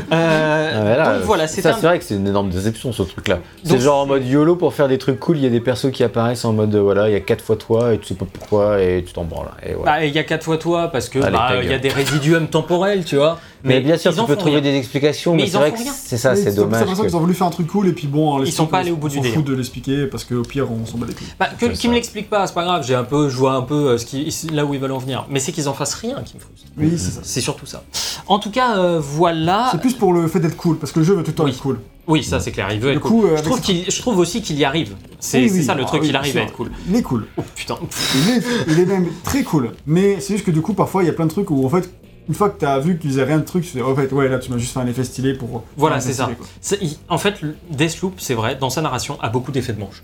Euh, 0.12 0.72
Ah, 0.74 0.80
voilà, 0.82 1.14
donc 1.18 1.24
voilà, 1.24 1.46
c'est 1.48 1.60
ça, 1.62 1.74
c'est 1.74 1.86
vrai 1.86 1.98
que 1.98 2.04
c'est 2.04 2.14
une 2.14 2.26
énorme 2.26 2.50
déception 2.50 2.92
ce 2.92 3.02
truc-là. 3.02 3.38
C'est 3.64 3.78
genre 3.80 4.00
en 4.02 4.06
mode 4.06 4.26
YOLO 4.26 4.56
pour 4.56 4.74
faire 4.74 4.88
des 4.88 4.98
trucs 4.98 5.18
cool, 5.20 5.36
il 5.38 5.44
y 5.44 5.46
a 5.46 5.50
des 5.50 5.60
persos 5.60 5.90
qui 5.92 6.02
apparaissent 6.04 6.44
en 6.44 6.52
mode 6.52 6.74
voilà, 6.76 7.08
il 7.08 7.12
y 7.12 7.16
a 7.16 7.20
quatre 7.20 7.42
fois 7.44 7.56
toi 7.56 7.94
et 7.94 7.98
tu 7.98 8.06
sais 8.06 8.14
pas 8.14 8.26
pourquoi 8.30 8.80
et 8.82 9.04
tu 9.06 9.12
t'en 9.12 9.24
branles. 9.24 9.50
Et 9.66 9.74
voilà. 9.74 9.92
Bah, 9.98 10.04
il 10.04 10.14
y 10.14 10.18
a 10.18 10.24
quatre 10.24 10.44
fois 10.44 10.56
toi 10.58 10.88
parce 10.88 11.08
que 11.08 11.18
bah, 11.18 11.50
il 11.62 11.68
y 11.70 11.74
a 11.74 11.78
des 11.78 11.88
résiduums 11.88 12.48
temporels, 12.48 13.04
tu 13.04 13.16
vois. 13.16 13.38
mais, 13.64 13.80
bien 13.80 13.96
sûr, 13.98 14.12
ils 14.12 14.18
tu 14.20 14.24
peux 14.24 14.36
trouver 14.36 14.60
des 14.60 14.76
explications, 14.76 15.34
Mais 15.34 15.46
c'est 15.46 15.56
vrai 15.58 15.72
que 15.72 15.78
rien. 15.78 15.92
c'est 15.94 16.16
ça, 16.16 16.34
c'est 16.36 16.54
dommage. 16.54 16.80
l'impression 16.80 17.02
que- 17.04 17.08
qu'ils 17.08 17.16
ont 17.16 17.20
voulu 17.20 17.34
faire 17.34 17.46
un 17.46 17.50
truc 17.50 17.66
cool 17.66 17.88
et 17.88 17.92
puis 17.92 18.06
bon, 18.06 18.34
on 18.38 18.42
Ils 18.44 18.52
sont 18.52 18.66
pas 18.66 18.78
allés 18.78 18.90
au 18.90 18.96
bout 18.96 19.08
du 19.08 19.20
délire. 19.20 19.42
de 19.42 19.54
l'expliquer 19.54 20.06
parce 20.06 20.24
qu'au 20.24 20.42
pire, 20.42 20.66
on 20.70 20.84
s'en 20.86 20.98
bat 20.98 21.06
les 21.08 21.14
couilles. 21.14 21.26
Bah, 21.38 21.48
que, 21.58 21.66
C'est 21.68 21.74
ça. 21.82 21.88
me 21.88 21.94
l'expliquent 21.94 22.30
pas, 22.30 22.46
c'est 22.46 22.54
pas 22.54 22.64
grave. 22.64 22.84
J'ai 22.86 22.94
un 22.94 23.04
peu, 23.04 23.28
je 23.28 23.36
vois 23.36 23.52
un 23.52 23.62
peu 23.62 23.90
euh, 23.90 23.96
qui, 23.98 24.34
là 24.52 24.64
où 24.64 24.74
ils 24.74 24.80
veulent 24.80 24.87
en 24.92 24.98
venir. 24.98 25.26
Mais 25.30 25.40
c'est 25.40 25.52
qu'ils 25.52 25.68
en 25.68 25.74
fassent 25.74 25.94
rien 25.94 26.22
qui 26.22 26.36
me 26.36 26.40
frustre. 26.40 26.66
Oui, 26.76 26.92
c'est 26.96 27.10
ça. 27.10 27.20
C'est 27.22 27.40
surtout 27.40 27.66
ça. 27.66 27.82
En 28.26 28.38
tout 28.38 28.50
cas, 28.50 28.76
euh, 28.78 29.00
voilà. 29.00 29.68
C'est 29.72 29.80
plus 29.80 29.94
pour 29.94 30.12
le 30.12 30.26
fait 30.28 30.40
d'être 30.40 30.56
cool 30.56 30.78
parce 30.78 30.92
que 30.92 30.98
le 31.00 31.04
jeu 31.04 31.14
veut 31.14 31.22
tout 31.22 31.30
le 31.30 31.34
temps 31.36 31.44
Oui. 31.44 31.50
être 31.50 31.60
cool. 31.60 31.80
Oui, 32.06 32.24
ça 32.24 32.40
c'est 32.40 32.52
clair. 32.52 32.68
Il 32.72 32.80
veut 32.80 32.92
être 32.92 33.00
coup, 33.00 33.20
cool. 33.20 33.26
euh, 33.30 33.36
je, 33.36 33.42
trouve 33.42 33.60
qu'il- 33.60 33.90
je 33.90 34.00
trouve 34.00 34.18
aussi 34.18 34.40
qu'il 34.40 34.56
y 34.56 34.64
arrive. 34.64 34.94
C'est 35.20 35.40
Oui, 35.42 35.48
c'est 35.50 35.56
oui. 35.56 35.64
ça 35.64 35.74
le 35.74 35.82
Ah 35.82 35.86
truc. 35.86 36.02
oui, 36.02 36.08
il 36.08 36.16
arrive 36.16 36.36
à 36.38 36.42
être 36.42 36.52
cool. 36.54 36.70
Il 36.88 36.96
est 36.96 37.02
cool. 37.02 37.26
Oh 37.36 37.42
putain. 37.54 37.76
Il 38.14 38.30
est, 38.30 38.42
il 38.68 38.80
est 38.80 38.86
même 38.86 39.08
très 39.24 39.42
cool. 39.42 39.72
Mais 39.86 40.20
c'est 40.20 40.34
juste 40.34 40.46
que 40.46 40.50
du 40.50 40.62
coup, 40.62 40.72
parfois, 40.74 41.02
il 41.02 41.06
y 41.06 41.10
a 41.10 41.12
plein 41.12 41.26
de 41.26 41.30
trucs 41.30 41.50
où 41.50 41.66
en 41.66 41.68
fait, 41.68 41.90
une 42.28 42.34
fois 42.34 42.48
que 42.50 42.58
t'as 42.58 42.78
vu 42.78 42.98
qu'ils 42.98 43.10
faisaient 43.10 43.24
rien 43.24 43.38
de 43.38 43.44
truc, 43.44 43.64
tu 43.64 43.70
fais, 43.70 43.82
en 43.82 43.94
fait, 43.94 44.10
ouais, 44.12 44.28
là, 44.28 44.38
tu 44.38 44.50
m'as 44.50 44.58
juste 44.58 44.72
fait 44.72 44.80
un 44.80 44.86
effet 44.86 45.04
stylé 45.04 45.34
pour. 45.34 45.64
Voilà, 45.76 45.96
un 45.96 46.00
c'est 46.00 46.12
ça. 46.14 46.28
stylé, 46.60 46.90
En 47.08 47.18
fait, 47.18 47.40
Deathloop, 47.70 48.14
c'est 48.18 48.34
vrai, 48.34 48.56
dans 48.56 48.70
sa 48.70 48.80
narration, 48.82 49.18
a 49.20 49.28
beaucoup 49.28 49.50
d'effets 49.52 49.72
de 49.74 49.80
manche. 49.80 50.02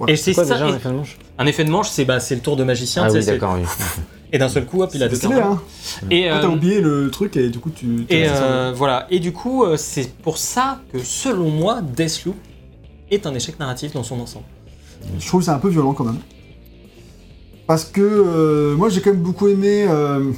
Ouais. 0.00 0.12
Et 0.12 0.16
c'est 0.16 0.34
Quoi 0.34 0.44
ça. 0.44 0.54
déjà, 0.54 0.68
et- 0.68 0.72
un 0.72 0.76
effet 0.76 0.88
de 0.88 0.94
manche 0.94 1.18
un 1.38 1.46
effet 1.46 1.64
de 1.64 1.70
manche, 1.70 1.88
c'est 1.88 2.04
bah, 2.04 2.20
c'est 2.20 2.34
le 2.34 2.40
tour 2.40 2.56
de 2.56 2.64
magicien. 2.64 3.02
Ah 3.04 3.06
tu 3.06 3.12
sais, 3.12 3.18
oui, 3.18 3.24
c'est- 3.24 3.30
d'accord, 3.32 3.56
oui. 3.58 3.64
Et 4.32 4.38
d'un 4.38 4.48
seul 4.48 4.66
coup, 4.66 4.82
hop, 4.82 4.90
il 4.94 5.00
a 5.02 5.06
C'est 5.06 5.10
deux 5.10 5.16
stylé, 5.16 5.36
cartes. 5.36 5.52
hein. 6.02 6.06
Et, 6.10 6.28
Toi, 6.28 6.38
t'as 6.40 6.46
euh, 6.48 6.50
oublié 6.50 6.80
le 6.80 7.08
truc 7.10 7.36
et 7.36 7.48
du 7.50 7.60
coup, 7.60 7.70
tu. 7.70 8.04
Et 8.10 8.24
euh, 8.28 8.72
voilà. 8.74 9.06
Et 9.10 9.20
du 9.20 9.32
coup, 9.32 9.62
euh, 9.64 9.76
c'est 9.76 10.12
pour 10.22 10.38
ça 10.38 10.80
que 10.92 10.98
selon 10.98 11.50
moi, 11.50 11.80
Deathloop 11.82 12.34
est 13.12 13.26
un 13.28 13.34
échec 13.34 13.60
narratif 13.60 13.92
dans 13.92 14.02
son 14.02 14.18
ensemble. 14.18 14.46
Je 15.20 15.24
trouve 15.26 15.40
que 15.40 15.44
c'est 15.44 15.52
un 15.52 15.58
peu 15.58 15.68
violent 15.68 15.92
quand 15.92 16.02
même. 16.04 16.18
Parce 17.68 17.84
que 17.84 18.00
euh, 18.02 18.74
moi 18.76 18.88
j'ai 18.88 19.00
quand 19.00 19.10
même 19.12 19.22
beaucoup 19.22 19.46
aimé 19.48 19.86
euh, 19.88 20.32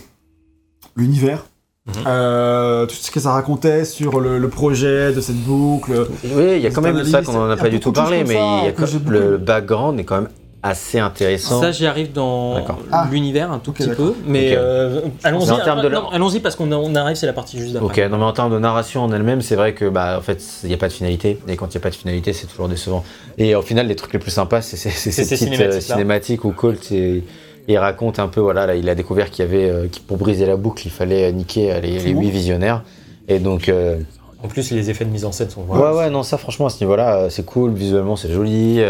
l'univers. 0.94 1.46
Mhm. 1.86 1.94
Euh, 2.06 2.86
tout 2.86 2.96
ce 2.96 3.10
que 3.12 3.20
ça 3.20 3.30
racontait 3.30 3.84
sur 3.84 4.18
le, 4.18 4.38
le 4.38 4.48
projet 4.48 5.12
de 5.12 5.20
cette 5.20 5.36
boucle. 5.36 6.08
Oui, 6.24 6.54
il 6.56 6.60
y 6.60 6.66
a 6.66 6.70
quand 6.70 6.80
même 6.82 7.04
ça 7.04 7.22
qu'on 7.22 7.36
en 7.36 7.46
il 7.46 7.50
y 7.50 7.52
a 7.52 7.56
pas 7.56 7.68
du 7.68 7.78
tout 7.80 7.92
parlé, 7.92 8.24
mais 8.24 8.34
ça 8.34 8.64
y 8.64 8.68
a 8.68 8.72
que 8.72 8.84
le 9.10 9.36
background 9.36 10.00
est 10.00 10.04
quand 10.04 10.16
même 10.16 10.28
assez 10.64 10.98
intéressant. 10.98 11.60
Ça, 11.60 11.70
j'y 11.70 11.86
arrive 11.86 12.12
dans. 12.12 12.56
Ah. 12.90 13.06
l'univers 13.10 13.52
un 13.52 13.58
tout 13.58 13.70
petit 13.72 13.88
peu, 13.88 14.14
mais 14.26 14.54
euh, 14.56 15.00
allons-y. 15.22 16.40
Parce 16.40 16.56
qu'on 16.56 16.72
on 16.72 16.94
arrive, 16.96 17.16
c'est 17.16 17.26
la 17.26 17.32
partie 17.32 17.58
juste 17.58 17.74
d'après. 17.74 18.02
Ok, 18.04 18.10
non 18.10 18.18
mais 18.18 18.24
en 18.24 18.32
termes 18.32 18.52
de 18.52 18.58
narration 18.58 19.02
en 19.04 19.12
elle-même, 19.12 19.42
c'est 19.42 19.54
vrai 19.56 19.74
que 19.74 19.88
bah 19.88 20.16
en 20.18 20.22
fait 20.22 20.42
il 20.64 20.68
n'y 20.68 20.74
a 20.74 20.78
pas 20.78 20.88
de 20.88 20.92
finalité 20.92 21.38
et 21.46 21.56
quand 21.56 21.66
il 21.66 21.76
n'y 21.76 21.80
a 21.80 21.82
pas 21.82 21.90
de 21.90 21.94
finalité, 21.94 22.32
c'est 22.32 22.46
toujours 22.48 22.68
décevant. 22.68 23.04
Et 23.38 23.54
au 23.54 23.62
final, 23.62 23.86
les 23.86 23.94
trucs 23.96 24.12
les 24.12 24.18
plus 24.18 24.30
sympas, 24.32 24.60
c'est 24.60 24.76
ces 24.76 24.90
petites 25.36 25.60
euh, 25.60 25.80
cinématiques 25.80 26.44
où 26.44 26.50
Colt 26.50 26.90
et- 26.90 27.22
il 27.68 27.78
raconte 27.78 28.18
un 28.18 28.28
peu 28.28 28.40
voilà, 28.40 28.66
là, 28.66 28.74
il 28.76 28.88
a 28.88 28.94
découvert 28.94 29.30
qu'il 29.30 29.44
y 29.44 29.48
avait 29.48 29.68
euh, 29.70 29.86
pour 30.06 30.16
briser 30.18 30.46
la 30.46 30.56
boucle, 30.56 30.86
il 30.86 30.90
fallait 30.90 31.28
euh, 31.28 31.32
niquer 31.32 31.72
euh, 31.72 31.80
les, 31.80 31.98
les 31.98 32.12
Tout. 32.12 32.20
huit 32.20 32.30
visionnaires. 32.30 32.82
Et 33.28 33.38
donc 33.38 33.68
euh, 33.68 33.98
En 34.42 34.48
plus, 34.48 34.70
les 34.70 34.88
effets 34.90 35.04
de 35.04 35.10
mise 35.10 35.24
en 35.24 35.32
scène 35.32 35.50
sont 35.50 35.62
ouais 35.62 35.90
ouais 35.96 36.10
non 36.10 36.22
ça 36.22 36.38
franchement 36.38 36.66
à 36.66 36.70
ce 36.70 36.82
niveau-là 36.84 37.28
c'est 37.30 37.44
cool 37.44 37.72
visuellement 37.72 38.14
c'est 38.16 38.30
joli 38.32 38.80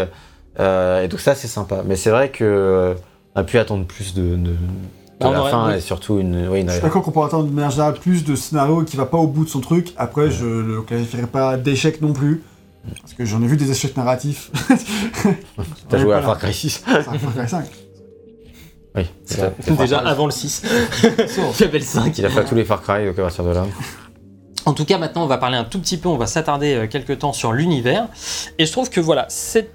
euh, 0.59 1.03
et 1.03 1.07
donc 1.07 1.19
ça 1.19 1.33
c'est 1.35 1.47
sympa. 1.47 1.83
Mais 1.85 1.95
c'est 1.95 2.09
vrai 2.11 2.29
que 2.29 2.43
euh, 2.43 2.93
on 3.35 3.39
a 3.41 3.43
pu 3.43 3.57
attendre 3.57 3.85
plus 3.85 4.13
de, 4.13 4.21
de, 4.21 4.35
de 4.35 4.51
Bah, 5.19 5.31
la 5.31 5.41
aurait- 5.41 5.51
fin 5.51 5.69
oui. 5.69 5.77
et 5.77 5.79
surtout 5.79 6.19
une 6.19 6.47
oui 6.47 6.61
une 6.61 6.67
Je 6.67 6.73
suis 6.73 6.81
d'accord 6.81 7.01
qu'on 7.01 7.11
pourrait 7.11 7.27
attendre 7.27 7.45
de 7.45 7.51
manière 7.53 7.71
générale 7.71 7.95
plus 7.95 8.23
de 8.25 8.35
scénarios 8.35 8.83
qui 8.83 8.95
va 8.97 9.05
pas 9.05 9.17
au 9.17 9.27
bout 9.27 9.45
de 9.45 9.49
son 9.49 9.59
truc. 9.61 9.93
Après, 9.97 10.29
je 10.29 10.45
le 10.45 10.81
qualifierais 10.83 11.25
pas 11.27 11.57
d'échec 11.57 12.01
non 12.01 12.13
plus. 12.13 12.43
Parce 13.01 13.13
que 13.15 13.25
j'en 13.25 13.41
ai 13.43 13.47
vu 13.47 13.57
des 13.57 13.69
échecs 13.69 13.97
narratifs. 13.97 14.49
T'as 15.89 15.97
Ouais, 15.97 16.03
joué 16.03 16.13
à. 16.13 16.21
Far 16.21 16.37
Cry 16.39 16.53
6 16.53 16.83
Ça, 16.85 17.01
Far 17.03 17.33
Cry 17.35 17.49
5. 17.49 17.65
Oui. 18.97 19.05
Déjà 19.77 19.99
avant 19.99 20.25
le 20.25 20.31
6, 20.31 20.63
il 21.03 21.61
y 21.61 21.63
avait 21.63 21.79
le 21.79 21.83
5. 21.85 22.17
Il 22.17 22.25
a 22.25 22.29
fait 22.29 22.43
tous 22.45 22.55
les 22.55 22.65
Far 22.65 22.81
Cry 22.81 23.05
donc 23.05 23.17
à 23.19 23.21
partir 23.23 23.43
de 23.43 23.51
là. 23.51 23.65
En 24.65 24.73
tout 24.73 24.83
cas, 24.85 24.97
maintenant, 24.97 25.23
on 25.23 25.27
va 25.27 25.37
parler 25.37 25.55
un 25.57 25.63
tout 25.63 25.79
petit 25.79 25.97
peu, 25.97 26.09
on 26.09 26.17
va 26.17 26.27
s'attarder 26.27 26.73
euh, 26.73 26.87
quelques 26.87 27.19
temps 27.19 27.31
sur 27.31 27.53
l'univers. 27.53 28.07
Et 28.59 28.65
je 28.65 28.71
trouve 28.73 28.89
que 28.89 28.99
voilà, 28.99 29.25
cet, 29.29 29.73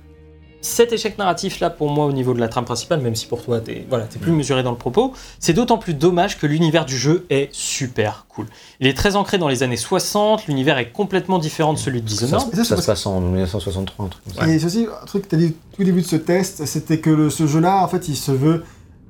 cet 0.60 0.92
échec 0.92 1.16
narratif-là, 1.16 1.70
pour 1.70 1.88
moi, 1.88 2.04
au 2.04 2.12
niveau 2.12 2.34
de 2.34 2.40
la 2.40 2.48
trame 2.48 2.66
principale, 2.66 3.00
même 3.00 3.14
si 3.14 3.26
pour 3.26 3.42
toi, 3.42 3.60
t'es 3.60 3.86
voilà, 3.88 4.04
t'es 4.04 4.18
plus 4.18 4.32
mesuré 4.32 4.62
dans 4.62 4.70
le 4.70 4.76
propos, 4.76 5.14
c'est 5.38 5.54
d'autant 5.54 5.78
plus 5.78 5.94
dommage 5.94 6.38
que 6.38 6.46
l'univers 6.46 6.84
du 6.84 6.98
jeu 6.98 7.24
est 7.30 7.48
super 7.52 8.26
cool. 8.28 8.44
Il 8.80 8.86
est 8.86 8.92
très 8.92 9.16
ancré 9.16 9.38
dans 9.38 9.48
les 9.48 9.62
années 9.62 9.78
60, 9.78 10.46
l'univers 10.46 10.76
est 10.76 10.90
complètement 10.90 11.38
différent 11.38 11.72
de 11.72 11.78
celui 11.78 12.02
de 12.02 12.08
Ça, 12.10 12.26
Dishonored. 12.26 12.50
Ça, 12.54 12.64
ça 12.64 12.76
c'est 12.76 12.82
se 12.82 12.86
passe 12.86 13.06
en 13.06 13.18
1963 13.20 14.04
un 14.04 14.08
truc 14.08 14.24
comme 14.24 14.34
ça. 14.34 14.46
Et 14.48 14.58
ceci, 14.58 14.86
un 15.02 15.06
truc 15.06 15.22
que 15.22 15.28
t'as 15.28 15.36
dit 15.38 15.54
au 15.72 15.76
tout 15.76 15.84
début 15.84 16.02
de 16.02 16.06
ce 16.06 16.16
test, 16.16 16.66
c'était 16.66 16.98
que 16.98 17.08
le- 17.08 17.30
ce 17.30 17.46
jeu-là, 17.46 17.82
en 17.82 17.88
fait, 17.88 18.08
il 18.08 18.16
se 18.16 18.30
veut. 18.32 18.62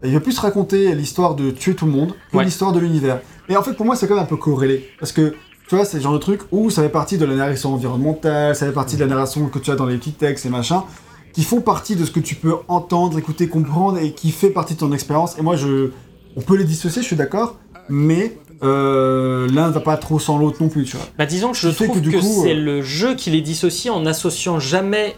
Il 0.05 0.13
veut 0.13 0.21
plus 0.21 0.39
raconter 0.39 0.95
l'histoire 0.95 1.35
de 1.35 1.51
tuer 1.51 1.75
tout 1.75 1.87
le 1.87 1.93
monde 1.93 2.13
que 2.33 2.37
Ouais. 2.39 2.45
l'histoire 2.45 2.73
de 2.73 2.81
l'univers. 2.81 3.21
Et 3.49 3.57
en 3.57 3.63
fait, 3.63 3.73
pour 3.75 3.87
moi, 3.87 3.97
c'est 3.97 4.07
quand 4.09 4.15
même 4.15 4.25
un 4.25 4.27
peu 4.27 4.37
corrélé. 4.37 4.89
Parce 4.99 5.13
que, 5.13 5.35
tu 5.69 5.75
vois, 5.77 5.85
c'est 5.85 5.99
le 5.99 6.03
genre 6.03 6.13
de 6.15 6.19
truc 6.19 6.41
où 6.51 6.71
ça 6.71 6.83
fait 6.83 6.89
partie 6.89 7.19
de 7.19 7.25
la 7.25 7.35
narration 7.35 7.73
environnementale, 7.75 8.57
ça 8.57 8.67
fait 8.67 8.73
partie 8.73 8.97
de 8.97 9.01
la 9.01 9.07
narration 9.07 9.47
que 9.49 9.59
tu 9.59 9.71
as 9.71 9.77
dans 9.77 9.87
les 9.87 9.97
petits 9.99 10.13
textes 10.13 10.45
et 10.47 10.49
machin, 10.49 10.85
qui 11.33 11.45
font 11.45 11.61
partie 11.61 11.97
de 11.97 12.05
ce 12.05 12.11
que 12.11 12.21
tu 12.21 12.35
peux 12.35 12.55
entendre, 12.69 13.19
écouter, 13.19 13.49
comprendre 13.49 13.99
et 13.99 14.13
qui 14.13 14.31
fait 14.33 14.51
partie 14.51 14.75
de 14.75 14.81
ton 14.81 14.93
expérience. 14.93 15.39
Et 15.39 15.43
moi, 15.43 15.57
je. 15.57 15.91
On 16.37 16.41
peut 16.41 16.57
les 16.57 16.65
dissocier, 16.65 17.03
je 17.03 17.07
suis 17.07 17.17
d'accord, 17.17 17.59
mais 17.89 18.39
euh, 18.63 19.49
l'un 19.53 19.69
ne 19.69 19.73
va 19.73 19.81
pas 19.81 19.97
trop 19.97 20.19
sans 20.19 20.39
l'autre 20.39 20.59
non 20.63 20.69
plus, 20.69 20.85
tu 20.85 20.97
vois. 20.97 21.07
Bah, 21.19 21.27
disons 21.27 21.53
que 21.53 21.59
je 21.59 21.69
trouve 21.69 22.01
que 22.01 22.21
c'est 22.21 22.53
euh, 22.53 22.55
le 22.55 22.83
jeu 22.83 23.15
qui 23.15 23.31
les 23.31 23.41
dissocie 23.43 23.93
en 23.93 24.01
n'associant 24.01 24.59
jamais 24.59 25.15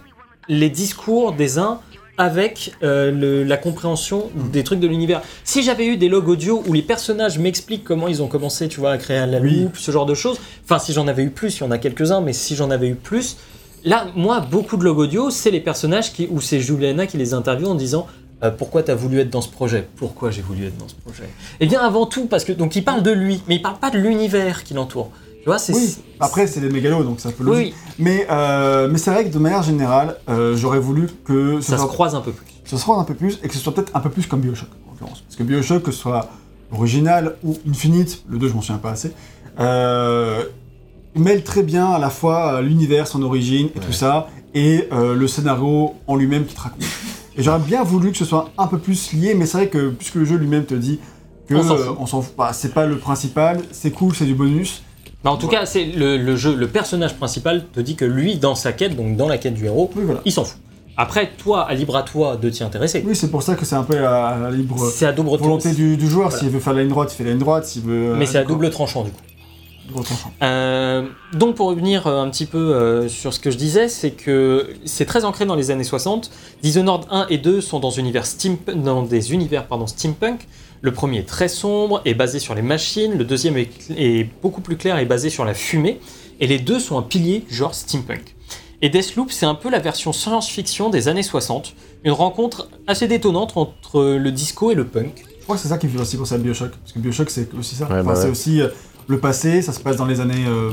les 0.49 0.71
discours 0.71 1.33
des 1.33 1.59
uns 1.59 1.79
avec 2.17 2.73
euh, 2.83 3.11
le- 3.11 3.43
la 3.45 3.57
compréhension 3.57 4.31
des 4.53 4.63
trucs 4.63 4.81
de 4.81 4.87
l'univers. 4.87 5.21
Si 5.43 5.63
j'avais 5.63 5.87
eu 5.87 5.97
des 5.97 6.09
logs 6.09 6.29
audio 6.29 6.63
où 6.67 6.73
les 6.73 6.83
personnages 6.83 7.39
m'expliquent 7.39 7.85
comment 7.85 8.07
ils 8.09 8.23
ont 8.23 8.29
commencé, 8.29 8.69
tu 8.69 8.81
vois, 8.81 8.93
à 8.93 8.99
créer 8.99 9.27
la 9.27 9.41
Oui. 9.41 9.63
loupe, 9.63 9.77
ce 9.77 9.91
genre 9.91 10.07
de 10.07 10.15
choses, 10.15 10.39
enfin 10.65 10.79
si 10.79 10.93
j'en 10.93 11.09
avais 11.09 11.25
eu 11.25 11.31
plus, 11.31 11.57
il 11.59 11.61
y 11.61 11.65
en 11.67 11.71
a 11.71 11.79
quelques-uns, 11.79 12.21
mais 12.21 12.33
si 12.33 12.55
j'en 12.55 12.71
avais 12.71 12.89
eu 12.89 12.95
plus, 12.95 13.37
là, 13.85 14.07
moi, 14.15 14.41
beaucoup 14.41 14.77
de 14.77 14.85
logs 14.85 14.99
audio, 14.99 15.31
c'est 15.31 15.51
les 15.51 15.61
personnages 15.61 16.13
qui, 16.13 16.29
ou 16.31 16.41
c'est 16.41 16.61
Juliana 16.61 17.07
qui 17.07 17.17
les 17.17 17.35
interviewe 17.35 17.69
en 17.69 17.75
disant 17.75 18.07
euh, 18.43 18.51
pourquoi 18.51 18.83
t'as 18.83 18.95
voulu 18.95 19.19
être 19.21 19.31
dans 19.31 19.41
ce 19.41 19.49
projet? 19.49 19.89
Pourquoi 19.97 20.31
j'ai 20.31 20.43
voulu 20.43 20.67
être 20.67 20.77
dans 20.77 20.89
ce 20.89 20.95
projet? 20.95 21.29
Eh 21.61 21.67
bien, 21.67 21.81
avant 21.81 22.07
tout, 22.07 22.27
parce 22.27 22.45
que 22.45 22.53
donc 22.53 22.77
il 22.77 22.85
parle 22.85 23.03
de 23.03 23.11
lui, 23.11 23.41
mais 23.49 23.57
il 23.57 23.63
parle 23.63 23.79
pas 23.79 23.91
de 23.91 23.99
l'univers 23.99 24.65
qui 24.65 24.75
l'entoure. 24.75 25.11
Tu 25.45 25.51
vois, 25.51 25.59
c'est 25.59 25.75
Oui, 25.75 25.99
après, 26.21 26.47
c'est 26.47 26.61
des 26.61 26.71
mégalos, 26.71 27.05
donc 27.05 27.21
ça 27.21 27.29
logique. 27.39 27.75
oui, 27.75 27.75
Mais, 27.99 28.27
euh, 28.31 28.89
mais 28.91 28.97
c'est 28.97 29.11
vrai 29.11 29.27
que 29.27 29.29
de 29.29 29.39
manière 29.39 29.63
générale, 29.63 30.17
euh, 30.31 30.57
j'aurais 30.57 30.79
voulu 30.79 31.07
que 31.23 31.61
ça 31.61 31.77
se 31.77 31.85
croise 31.85 32.15
un 32.15 32.23
peu 32.23 32.33
plus. 32.33 32.47
ce 32.65 32.79
soit 32.79 32.97
un 32.97 33.05
peu 33.05 33.13
plus 33.13 33.39
et 33.43 33.49
que 33.49 33.53
ce 33.53 33.61
soit 33.61 33.75
peut-être 33.75 33.95
un 33.95 34.01
peu 34.01 34.09
plus 34.09 34.27
comme 34.27 34.41
Bioshock 34.41 34.71
en 34.89 34.93
l'occurrence. 34.93 35.21
Parce 35.21 35.37
que 35.37 35.43
Bioshock, 35.43 35.83
que 35.83 35.93
ce 35.93 35.99
soit 35.99 36.31
original 36.73 37.37
ou 37.45 37.59
Infinite, 37.69 38.25
le 38.27 38.39
2 38.39 38.49
je 38.49 38.55
m'en 38.55 38.63
souviens 38.63 38.79
pas 38.79 38.93
assez, 38.93 39.13
euh, 39.61 40.45
mêle 41.15 41.45
très 41.45 41.63
bien 41.63 41.91
à 41.91 41.99
la 41.99 42.09
fois 42.09 42.63
l'univers, 42.63 43.07
son 43.07 43.23
origine 43.23 43.69
et 43.77 43.81
tout 43.81 43.93
ça, 43.93 44.29
et 44.55 44.89
le 44.91 45.27
scénario 45.27 45.93
en 46.07 46.17
lui-même 46.17 46.47
qui 46.47 46.55
te 46.55 46.61
raconte. 46.63 46.85
Et 47.37 47.43
j'aurais 47.43 47.59
bien 47.59 47.83
voulu 47.83 48.13
que 48.13 48.19
ce 48.19 48.25
soit 48.25 48.49
un 48.57 48.67
peu 48.67 48.79
plus 48.79 49.13
lié, 49.13 49.35
mais 49.35 49.45
c'est 49.45 49.59
vrai 49.59 49.69
que 49.69 49.91
puisque 49.91 50.15
le 50.15 50.25
jeu 50.25 50.37
lui-même 50.37 50.65
te 50.65 50.75
dit 50.75 51.01
que 51.49 51.55
On 51.57 51.63
s'en 51.63 51.77
fout. 51.77 51.97
on 52.01 52.07
s'en 52.07 52.23
fout, 52.23 52.35
bah, 52.39 52.53
c'est 52.55 52.73
pas 52.73 52.87
le 52.87 52.97
principal, 52.97 53.61
c'est 53.73 53.91
cool, 53.91 54.15
c'est 54.15 54.25
du 54.25 54.35
bonus. 54.35 54.83
Mais 55.25 55.31
en 55.31 55.37
tout 55.37 55.49
cas, 55.49 55.65
c'est 55.67 55.85
le, 55.85 56.17
le 56.19 56.37
jeu, 56.37 56.55
le 56.55 56.69
personnage 56.69 57.15
principal 57.17 57.65
te 57.73 57.81
dit 57.81 57.97
que 57.97 58.05
lui, 58.05 58.37
dans 58.37 58.55
sa 58.55 58.73
quête, 58.73 58.95
donc 58.95 59.17
dans 59.17 59.27
la 59.29 59.39
quête 59.39 59.55
du 59.55 59.65
héros, 59.65 59.91
Oui, 59.97 60.03
voilà. 60.05 60.21
il 60.25 60.33
s'en 60.33 60.45
fout. 60.45 60.59
Après, 60.97 61.31
toi, 61.37 61.63
à 61.63 61.75
libre 61.75 61.97
à 61.97 62.03
toi 62.03 62.37
de 62.37 62.49
t'y 62.51 62.63
intéresser. 62.63 63.03
Oui, 63.05 63.17
c'est 63.17 63.31
pour 63.31 63.43
ça 63.43 63.57
que 63.57 63.65
c'est 63.65 63.75
un 63.75 63.83
peu 63.83 64.07
à 64.07 64.39
la 64.39 64.51
libre 64.51 64.79
C'est 64.95 65.07
à 65.07 65.13
double 65.13 65.31
volonté 65.31 65.73
du, 65.73 65.97
du 65.97 66.09
joueur. 66.09 66.29
Voilà. 66.29 66.41
S'il 66.45 66.53
veut 66.53 66.61
faire 66.61 66.73
la 66.75 66.83
ligne 66.83 66.91
droite, 66.91 67.13
il 67.13 67.17
fait 67.17 67.25
la 67.25 67.31
ligne 67.31 67.41
droite. 67.41 67.65
S'il 67.67 67.83
veut. 67.83 68.15
Mais 68.15 68.27
euh, 68.27 68.29
c'est 68.31 68.39
à 68.39 68.45
double 68.45 68.71
tranchant 68.71 69.03
du 69.03 69.11
coup. 69.11 69.21
Euh, 70.43 71.07
donc 71.35 71.57
pour 71.57 71.69
revenir 71.69 72.07
euh, 72.07 72.23
un 72.23 72.31
petit 72.31 72.47
peu 72.47 72.59
euh, 72.59 73.09
sur 73.09 73.35
ce 73.35 73.41
que 73.41 73.51
je 73.51 73.57
disais, 73.57 73.89
c'est 73.89 74.13
que 74.13 74.71
c'est 74.85 75.05
très 75.05 75.25
ancré 75.25 75.45
dans 75.47 75.55
les 75.55 75.71
années 75.71 75.85
60. 75.85 76.31
Dishonored 76.63 77.05
1 77.11 77.27
et 77.31 77.39
2 77.39 77.61
sont 77.61 77.81
dans, 77.81 77.91
univers 77.91 78.25
steam, 78.27 78.57
dans 78.75 79.03
des 79.03 79.33
univers 79.33 79.67
pardon, 79.67 79.87
steampunk. 79.87 80.47
Le 80.85 80.93
premier 80.93 81.21
est 81.21 81.27
très 81.27 81.49
sombre 81.49 82.03
et 82.05 82.13
basé 82.13 82.39
sur 82.39 82.55
les 82.55 82.61
machines. 82.61 83.17
Le 83.17 83.25
deuxième 83.25 83.57
est, 83.57 83.71
est 83.97 84.29
beaucoup 84.43 84.61
plus 84.61 84.77
clair 84.77 84.99
et 84.99 85.07
basé 85.07 85.31
sur 85.31 85.47
la 85.47 85.55
fumée. 85.55 85.99
Et 86.41 86.47
les 86.47 86.59
deux 86.59 86.79
sont 86.79 86.99
un 86.99 87.03
pilier 87.03 87.47
genre 87.49 87.75
steampunk. 87.75 88.37
Et 88.83 88.91
Deathloop, 88.91 89.31
c'est 89.33 89.47
un 89.47 89.55
peu 89.55 89.71
la 89.71 89.79
version 89.79 90.13
science-fiction 90.13 90.91
des 90.91 91.09
années 91.09 91.23
60. 91.23 91.75
Une 92.05 92.13
rencontre 92.13 92.69
assez 92.87 93.09
détonnante 93.09 93.57
entre 93.57 94.03
le 94.03 94.31
disco 94.31 94.73
et 94.73 94.75
le 94.75 94.85
punk. 94.85 95.25
Je 95.39 95.45
crois 95.45 95.57
que 95.57 95.63
c'est 95.63 95.69
ça 95.69 95.79
qui 95.79 95.87
me 95.87 95.93
fait 95.93 96.01
aussi 96.01 96.19
penser 96.19 96.35
à 96.35 96.39
Bioshock. 96.39 96.73
Parce 96.73 96.93
que 96.93 96.99
Bioshock, 96.99 97.31
c'est 97.31 97.55
aussi 97.55 97.77
ça. 97.77 97.87
Ouais, 97.87 98.01
Enfin, 98.01 98.03
bah 98.03 98.15
c'est 98.15 98.25
ouais. 98.25 98.31
aussi 98.31 98.61
euh, 98.61 98.69
le 99.07 99.19
passé, 99.19 99.63
ça 99.63 99.73
se 99.73 99.81
passe 99.81 99.97
dans 99.97 100.05
les 100.05 100.21
années. 100.21 100.45
euh, 100.47 100.71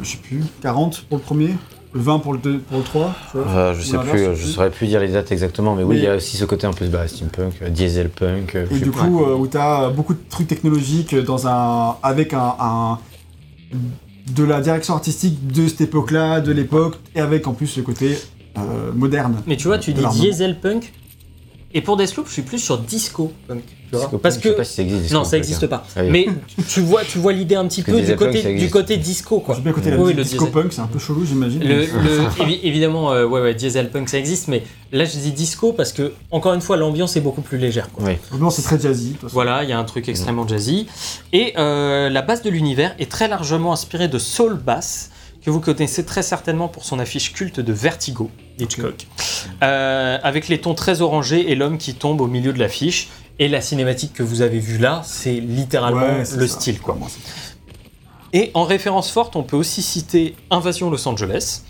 je 0.00 0.08
sais 0.08 0.16
plus, 0.16 0.42
40 0.62 1.02
pour 1.02 1.18
le 1.18 1.22
premier, 1.24 1.50
20 1.94 2.18
pour 2.18 2.32
le, 2.34 2.38
deux- 2.38 2.58
pour 2.58 2.78
le 2.78 2.84
3. 2.84 3.14
tu 3.32 3.38
vois. 3.38 3.46
Euh, 3.52 3.74
je 3.74 3.80
Ou 3.80 3.82
sais 3.82 3.98
plus, 3.98 4.18
je 4.18 4.30
plus. 4.30 4.52
saurais 4.52 4.70
plus 4.70 4.86
dire 4.86 5.00
les 5.00 5.08
dates 5.08 5.32
exactement, 5.32 5.74
mais 5.74 5.82
oui, 5.82 5.96
il 5.96 6.02
y 6.04 6.06
a 6.06 6.16
aussi 6.16 6.36
ce 6.36 6.44
côté 6.44 6.66
un 6.66 6.72
peu 6.72 6.86
bah, 6.86 7.08
steampunk, 7.08 7.54
euh, 7.62 7.70
dieselpunk. 7.70 8.54
euh, 8.54 8.64
Et 8.64 8.66
plus- 8.66 8.80
du 8.80 8.90
coup, 8.90 9.22
euh, 9.24 9.34
où 9.36 9.46
tu 9.46 9.56
as 9.56 9.88
beaucoup 9.90 10.14
de 10.14 10.20
trucs 10.28 10.46
technologiques 10.48 11.14
dans 11.16 11.46
un, 11.48 11.96
avec 12.02 12.34
un, 12.34 12.54
un- 12.60 12.98
de 14.34 14.44
la 14.44 14.60
direction 14.60 14.94
artistique 14.94 15.46
de 15.52 15.66
cette 15.68 15.80
époque-là, 15.82 16.40
de 16.40 16.52
l'époque, 16.52 16.96
et 17.14 17.20
avec 17.20 17.46
en 17.46 17.52
plus 17.54 17.76
le 17.78 17.82
côté 17.82 18.18
euh, 18.58 18.92
moderne. 18.94 19.36
Mais 19.46 19.56
tu 19.56 19.68
vois, 19.68 19.78
tu 19.78 19.92
dis 19.92 20.04
diesel 20.20 20.58
punk. 20.60 20.92
Et 21.74 21.82
pour 21.82 21.98
Deathloop, 21.98 22.26
je 22.28 22.32
suis 22.32 22.42
plus 22.42 22.58
sur 22.58 22.78
disco 22.78 23.30
punk. 23.46 23.62
tu 23.66 23.72
vois. 23.92 24.00
Disco 24.00 24.16
Parce 24.18 24.36
punk, 24.36 24.42
je 24.44 24.48
sais 24.48 24.52
que 24.54 24.56
pas 24.58 24.64
si 24.64 24.74
ça 24.76 24.82
existe. 24.82 25.02
disco 25.02 25.14
non, 25.18 25.24
ça 25.24 25.36
n'existe 25.36 25.64
hein. 25.64 25.68
pas. 25.68 25.84
Ah 25.96 26.00
oui. 26.02 26.08
Mais 26.10 26.26
tu 26.66 26.80
vois, 26.80 27.04
tu 27.04 27.18
vois 27.18 27.34
l'idée 27.34 27.56
un 27.56 27.66
petit 27.68 27.82
Que 27.82 27.90
peu 27.90 28.00
du 28.00 28.16
côté, 28.70 28.96
du 28.96 29.02
disco, 29.02 29.40
quoi. 29.40 29.54
J'ai 29.54 29.60
bien 29.60 29.72
côté 29.72 29.90
la 29.90 29.96
Oui, 29.96 30.02
musique 30.04 30.16
le 30.16 30.22
disco 30.24 30.44
diesel. 30.46 30.62
punk, 30.62 30.72
c'est 30.72 30.80
un 30.80 30.86
peu 30.86 30.98
chelou, 30.98 31.26
j'imagine. 31.26 31.62
Le, 31.62 31.80
le- 31.80 32.42
évi- 32.42 32.60
évidemment, 32.62 33.12
euh, 33.12 33.26
ouais, 33.26 33.42
ouais, 33.42 33.54
diesel 33.54 33.90
punk, 33.90 34.08
ça 34.08 34.16
existe, 34.18 34.48
mais 34.48 34.62
là, 34.92 35.04
je 35.04 35.18
dis 35.18 35.30
disco 35.32 35.74
parce 35.74 35.92
que, 35.92 36.14
encore 36.30 36.54
une 36.54 36.62
fois, 36.62 36.78
l'ambiance 36.78 37.16
est 37.18 37.20
beaucoup 37.20 37.42
plus 37.42 37.58
légère. 37.58 37.90
quoi. 37.92 38.02
Oui. 38.06 38.14
Non, 38.38 38.48
c'est 38.48 38.62
très 38.62 38.80
jazzy. 38.80 39.08
de 39.08 39.12
toute 39.12 39.20
façon. 39.24 39.34
Voilà, 39.34 39.62
il 39.62 39.68
y 39.68 39.72
a 39.74 39.78
un 39.78 39.84
truc 39.84 40.08
extrêmement 40.08 40.48
jazzy. 40.48 40.86
Et 41.34 41.52
euh, 41.58 42.08
la 42.08 42.22
base 42.22 42.40
de 42.42 42.48
l'univers 42.48 42.94
est 42.98 43.10
très 43.10 43.28
largement 43.28 43.74
inspirée 43.74 44.08
de 44.08 44.18
Soul 44.18 44.54
Bass, 44.54 45.10
que 45.48 45.52
vous 45.52 45.60
connaissez 45.60 46.04
très 46.04 46.22
certainement 46.22 46.68
pour 46.68 46.84
son 46.84 46.98
affiche 46.98 47.32
culte 47.32 47.58
de 47.58 47.72
Vertigo 47.72 48.30
d'Hitchcock. 48.58 49.06
Euh, 49.62 50.18
avec 50.22 50.48
les 50.48 50.60
tons 50.60 50.74
très 50.74 51.00
orangés 51.00 51.50
et 51.50 51.54
l'homme 51.54 51.78
qui 51.78 51.94
tombe 51.94 52.20
au 52.20 52.26
milieu 52.26 52.52
de 52.52 52.58
l'affiche. 52.58 53.08
Et 53.38 53.48
la 53.48 53.62
cinématique 53.62 54.12
que 54.12 54.22
vous 54.22 54.42
avez 54.42 54.58
vue 54.58 54.76
là, 54.76 55.00
c'est 55.06 55.40
littéralement 55.40 56.02
Ouais, 56.02 56.24
le 56.36 56.46
ça. 56.46 56.60
style. 56.60 56.80
quoi. 56.80 56.98
Et 58.34 58.50
en 58.52 58.64
référence 58.64 59.10
forte, 59.10 59.36
on 59.36 59.42
peut 59.42 59.56
aussi 59.56 59.80
citer 59.80 60.36
Invasion 60.50 60.90
Los 60.90 61.08
Angeles 61.08 61.62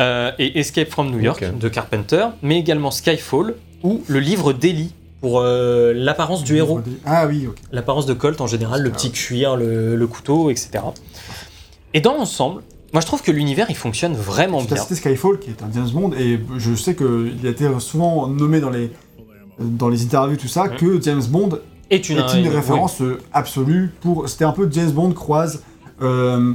euh, 0.00 0.32
et 0.38 0.58
Escape 0.58 0.88
from 0.88 1.10
New 1.10 1.20
York 1.20 1.44
de 1.58 1.68
Carpenter, 1.68 2.28
mais 2.40 2.58
également 2.58 2.90
Skyfall 2.90 3.54
ou 3.82 4.02
le 4.06 4.18
livre 4.20 4.54
d'Ellie 4.54 4.94
pour 5.20 5.40
euh, 5.40 5.92
l'apparence 5.94 6.42
du 6.42 6.56
héros, 6.56 6.80
Ah 7.04 7.26
oui, 7.26 7.48
ok. 7.48 7.56
l'apparence 7.70 8.06
de 8.06 8.14
Colt 8.14 8.40
en 8.40 8.46
général, 8.46 8.80
le 8.82 8.88
petit 8.90 9.10
cuir, 9.10 9.56
le, 9.56 9.94
le 9.94 10.06
couteau, 10.06 10.48
etc. 10.48 10.70
Et 11.92 12.00
dans 12.00 12.14
l'ensemble, 12.14 12.62
moi 12.96 13.02
je 13.02 13.06
trouve 13.08 13.20
que 13.20 13.30
l'univers 13.30 13.66
il 13.68 13.76
fonctionne 13.76 14.14
vraiment 14.14 14.64
Tu 14.64 14.72
as 14.72 14.76
bien. 14.76 14.82
cité 14.84 14.94
Skyfall, 14.94 15.38
qui 15.38 15.50
est 15.50 15.62
un 15.62 15.70
James 15.70 15.90
Bond, 15.92 16.12
et 16.18 16.40
je 16.56 16.74
sais 16.74 16.96
qu'il 16.96 17.46
a 17.46 17.50
été 17.50 17.68
souvent 17.78 18.26
nommé 18.26 18.58
dans 18.58 18.70
les, 18.70 18.90
dans 19.58 19.90
les 19.90 20.02
interviews, 20.02 20.38
tout 20.38 20.48
ça, 20.48 20.68
que 20.68 20.98
James 21.02 21.22
Bond 21.28 21.58
est 21.90 22.08
une 22.08 22.20
référence 22.48 23.02
euh, 23.02 23.20
absolue 23.34 23.92
pour. 24.00 24.26
C'était 24.30 24.46
un 24.46 24.52
peu 24.52 24.66
James 24.72 24.90
Bond 24.92 25.12
croise 25.12 25.62
euh, 26.00 26.54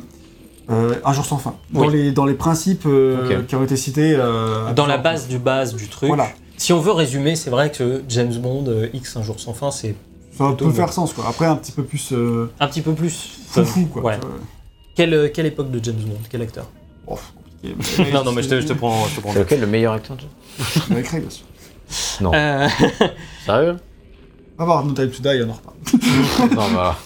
euh, 0.72 0.96
Un 1.06 1.14
jour 1.14 1.26
sans 1.26 1.38
fin. 1.38 1.54
Dans, 1.70 1.82
Oui. 1.82 1.94
les, 1.94 2.12
dans 2.12 2.26
les 2.26 2.34
principes 2.34 2.88
euh, 2.88 3.44
qui 3.44 3.56
ont 3.56 3.64
été 3.64 3.76
cités. 3.78 4.18
Dans 4.76 4.88
la 4.88 4.98
base 4.98 5.28
du 5.28 5.38
base 5.38 5.76
du 5.76 5.90
truc. 5.90 6.08
Voilà. 6.08 6.28
Si 6.58 6.74
on 6.74 6.80
veut 6.80 6.92
résumer, 6.92 7.36
c'est 7.36 7.52
vrai 7.52 7.72
que 7.72 8.02
James 8.10 8.34
Bond 8.34 8.66
X 8.94 9.16
un 9.16 9.22
jour 9.22 9.40
sans 9.40 9.54
fin, 9.54 9.70
c'est 9.70 9.94
Ça 10.36 10.52
peut 10.58 10.66
bon. 10.66 10.72
faire 10.72 10.92
sens, 10.92 11.14
quoi. 11.14 11.26
Après, 11.30 11.46
un 11.46 11.56
petit 11.56 11.72
peu 11.72 11.84
plus 11.84 12.12
un 12.60 12.68
petit 12.68 12.82
peu 12.82 12.94
plus 12.94 13.42
foufou, 13.48 13.86
quoi. 13.86 14.02
Ouais. 14.02 14.20
Quelle, 14.96 15.14
euh, 15.14 15.30
quelle 15.34 15.46
époque 15.46 15.72
de 15.72 15.84
James 15.84 15.96
Bond? 15.96 16.18
Quel 16.30 16.42
acteur? 16.42 16.68
Oh, 17.08 17.18
compliqué. 17.62 18.12
Non, 18.14 18.24
non, 18.24 18.32
mais 18.32 18.44
je 18.44 18.50
te, 18.50 18.62
je 18.62 18.68
te 18.68 18.74
prends. 18.74 19.06
Je 19.08 19.16
te 19.16 19.22
prends. 19.22 19.34
C'est 19.34 19.40
lequel 19.40 19.62
le 19.62 19.68
meilleur 19.68 19.94
acteur 19.94 20.18
de- 20.18 20.92
Avec 20.94 21.06
Craig, 21.06 21.22
bien 21.22 21.30
sûr. 21.30 21.46
Non. 22.22 22.32
Euh, 22.34 22.68
Sérieux? 23.46 23.78
On 24.58 24.64
va 24.64 24.66
voir 24.66 24.86
No 24.86 24.94
Time 24.94 25.10
to 25.10 25.22
Die, 25.22 25.42
on 25.44 25.50
en 25.50 25.54
reparle. 25.54 25.76
Non, 26.56 26.72
bah. 26.76 26.98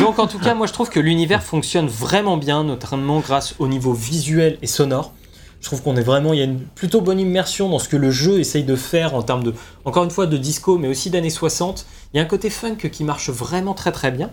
Donc 0.00 0.18
en 0.18 0.26
tout 0.26 0.38
cas, 0.38 0.54
moi 0.54 0.66
je 0.66 0.72
trouve 0.72 0.88
que 0.88 1.00
l'univers 1.00 1.42
fonctionne 1.42 1.86
vraiment 1.86 2.36
bien, 2.36 2.64
notamment 2.64 3.20
grâce 3.20 3.54
au 3.58 3.68
niveau 3.68 3.92
visuel 3.92 4.58
et 4.62 4.66
sonore. 4.66 5.12
Je 5.60 5.66
trouve 5.66 5.82
qu'on 5.82 5.96
est 5.96 6.02
vraiment, 6.02 6.32
il 6.32 6.38
y 6.38 6.42
a 6.42 6.46
une 6.46 6.60
plutôt 6.60 7.00
bonne 7.00 7.18
immersion 7.20 7.68
dans 7.70 7.78
ce 7.78 7.88
que 7.88 7.96
le 7.96 8.10
jeu 8.10 8.38
essaye 8.38 8.64
de 8.64 8.76
faire 8.76 9.14
en 9.14 9.22
termes 9.22 9.42
de, 9.44 9.54
encore 9.84 10.04
une 10.04 10.10
fois, 10.10 10.26
de 10.26 10.36
disco, 10.36 10.76
mais 10.78 10.88
aussi 10.88 11.08
d'années 11.10 11.30
60. 11.30 11.86
Il 12.14 12.18
y 12.18 12.20
a 12.20 12.22
un 12.22 12.26
côté 12.26 12.48
funk 12.48 12.76
qui 12.92 13.02
marche 13.02 13.28
vraiment 13.28 13.74
très 13.74 13.90
très 13.90 14.12
bien. 14.12 14.30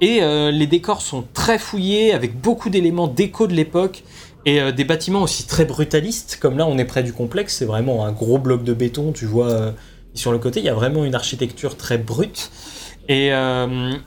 Et 0.00 0.22
euh, 0.22 0.52
les 0.52 0.68
décors 0.68 1.02
sont 1.02 1.24
très 1.34 1.58
fouillés, 1.58 2.12
avec 2.12 2.40
beaucoup 2.40 2.70
d'éléments 2.70 3.08
déco 3.08 3.48
de 3.48 3.52
l'époque. 3.52 4.04
Et 4.44 4.60
euh, 4.60 4.70
des 4.70 4.84
bâtiments 4.84 5.22
aussi 5.22 5.44
très 5.44 5.64
brutalistes, 5.64 6.38
comme 6.40 6.56
là 6.56 6.68
on 6.68 6.78
est 6.78 6.84
près 6.84 7.02
du 7.02 7.12
complexe, 7.12 7.56
c'est 7.56 7.64
vraiment 7.64 8.06
un 8.06 8.12
gros 8.12 8.38
bloc 8.38 8.62
de 8.62 8.72
béton, 8.72 9.10
tu 9.10 9.26
vois, 9.26 9.48
euh, 9.48 9.72
sur 10.14 10.30
le 10.30 10.38
côté, 10.38 10.60
il 10.60 10.66
y 10.66 10.68
a 10.68 10.74
vraiment 10.74 11.04
une 11.04 11.16
architecture 11.16 11.76
très 11.76 11.98
brute. 11.98 12.52
Et, 13.08 13.28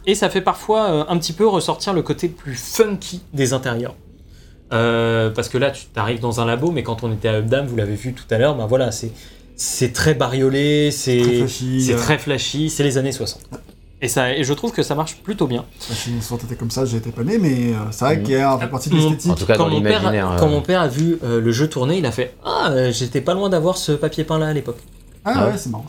et 0.06 0.16
ça 0.16 0.30
fait 0.30 0.42
parfois 0.42 1.10
un 1.10 1.18
petit 1.18 1.32
peu 1.32 1.48
ressortir 1.48 1.94
le 1.94 2.02
côté 2.02 2.28
plus 2.28 2.56
funky 2.56 3.22
des 3.32 3.54
intérieurs. 3.54 3.96
Parce 4.70 5.48
que 5.48 5.58
là, 5.58 5.72
tu 5.72 5.86
arrives 5.96 6.20
dans 6.20 6.42
un 6.42 6.46
labo, 6.46 6.72
mais 6.72 6.84
quand 6.84 7.04
on 7.04 7.14
était 7.14 7.30
à 7.30 7.36
Updam, 7.36 7.66
vous 7.66 7.78
l'avez 7.78 7.96
vu 7.96 8.14
tout 8.14 8.26
à 8.30 8.38
l'heure, 8.38 8.56
ben 8.56 8.66
voilà, 8.66 8.92
c'est 8.92 9.12
c'est 9.62 9.92
très 9.94 10.14
bariolé, 10.14 10.90
Très 10.90 10.98
c'est 10.98 11.24
flashy. 11.24 11.88
euh, 11.92 11.98
très 11.98 12.18
flashy, 12.18 12.70
c'est 12.70 12.84
les 12.84 12.98
années 12.98 13.12
60. 13.12 13.42
Et, 14.02 14.08
ça, 14.08 14.34
et 14.34 14.46
je 14.46 14.54
trouve 14.54 14.72
que 14.72 14.82
ça 14.82 14.96
marche 14.96 15.18
plutôt 15.18 15.46
bien. 15.46 15.66
Si 15.80 16.10
on 16.32 16.38
était 16.38 16.56
comme 16.56 16.72
ça, 16.72 16.86
j'étais 16.86 17.10
pas 17.12 17.24
né, 17.24 17.38
mais 17.38 17.74
euh, 17.74 17.92
c'est 17.92 18.06
vrai 18.06 18.16
Mhm. 18.18 18.24
qu'il 18.24 18.34
y 18.34 18.38
a 18.38 18.54
un 18.54 18.58
peu 18.58 18.70
partie 18.70 18.90
de 18.90 18.96
l'esthétique. 18.96 19.32
En 19.32 19.36
tout 19.36 19.46
cas, 19.46 19.58
Quand 19.58 19.66
dans 19.66 19.72
mon, 19.72 19.82
père, 19.82 20.00
l'imaginaire. 20.00 20.38
quand 20.40 20.48
euh, 20.48 20.52
mon 20.52 20.62
père 20.62 20.80
a 20.82 20.88
vu 20.88 21.18
euh, 21.24 21.42
le 21.42 21.52
jeu 21.52 21.68
tourner, 21.68 21.98
il 21.98 22.06
a 22.06 22.12
fait 22.12 22.34
Ah, 22.46 22.70
euh, 22.72 22.92
j'étais 22.94 23.20
pas 23.20 23.34
loin 23.34 23.50
d'avoir 23.50 23.78
ce 23.78 23.92
papier 23.92 24.24
peint 24.24 24.40
là 24.40 24.48
à 24.48 24.54
l'époque. 24.54 24.78
Ah 25.26 25.34
Ah 25.36 25.46
ouais, 25.46 25.52
ouais. 25.52 25.58
c'est 25.58 25.70
marrant. 25.70 25.86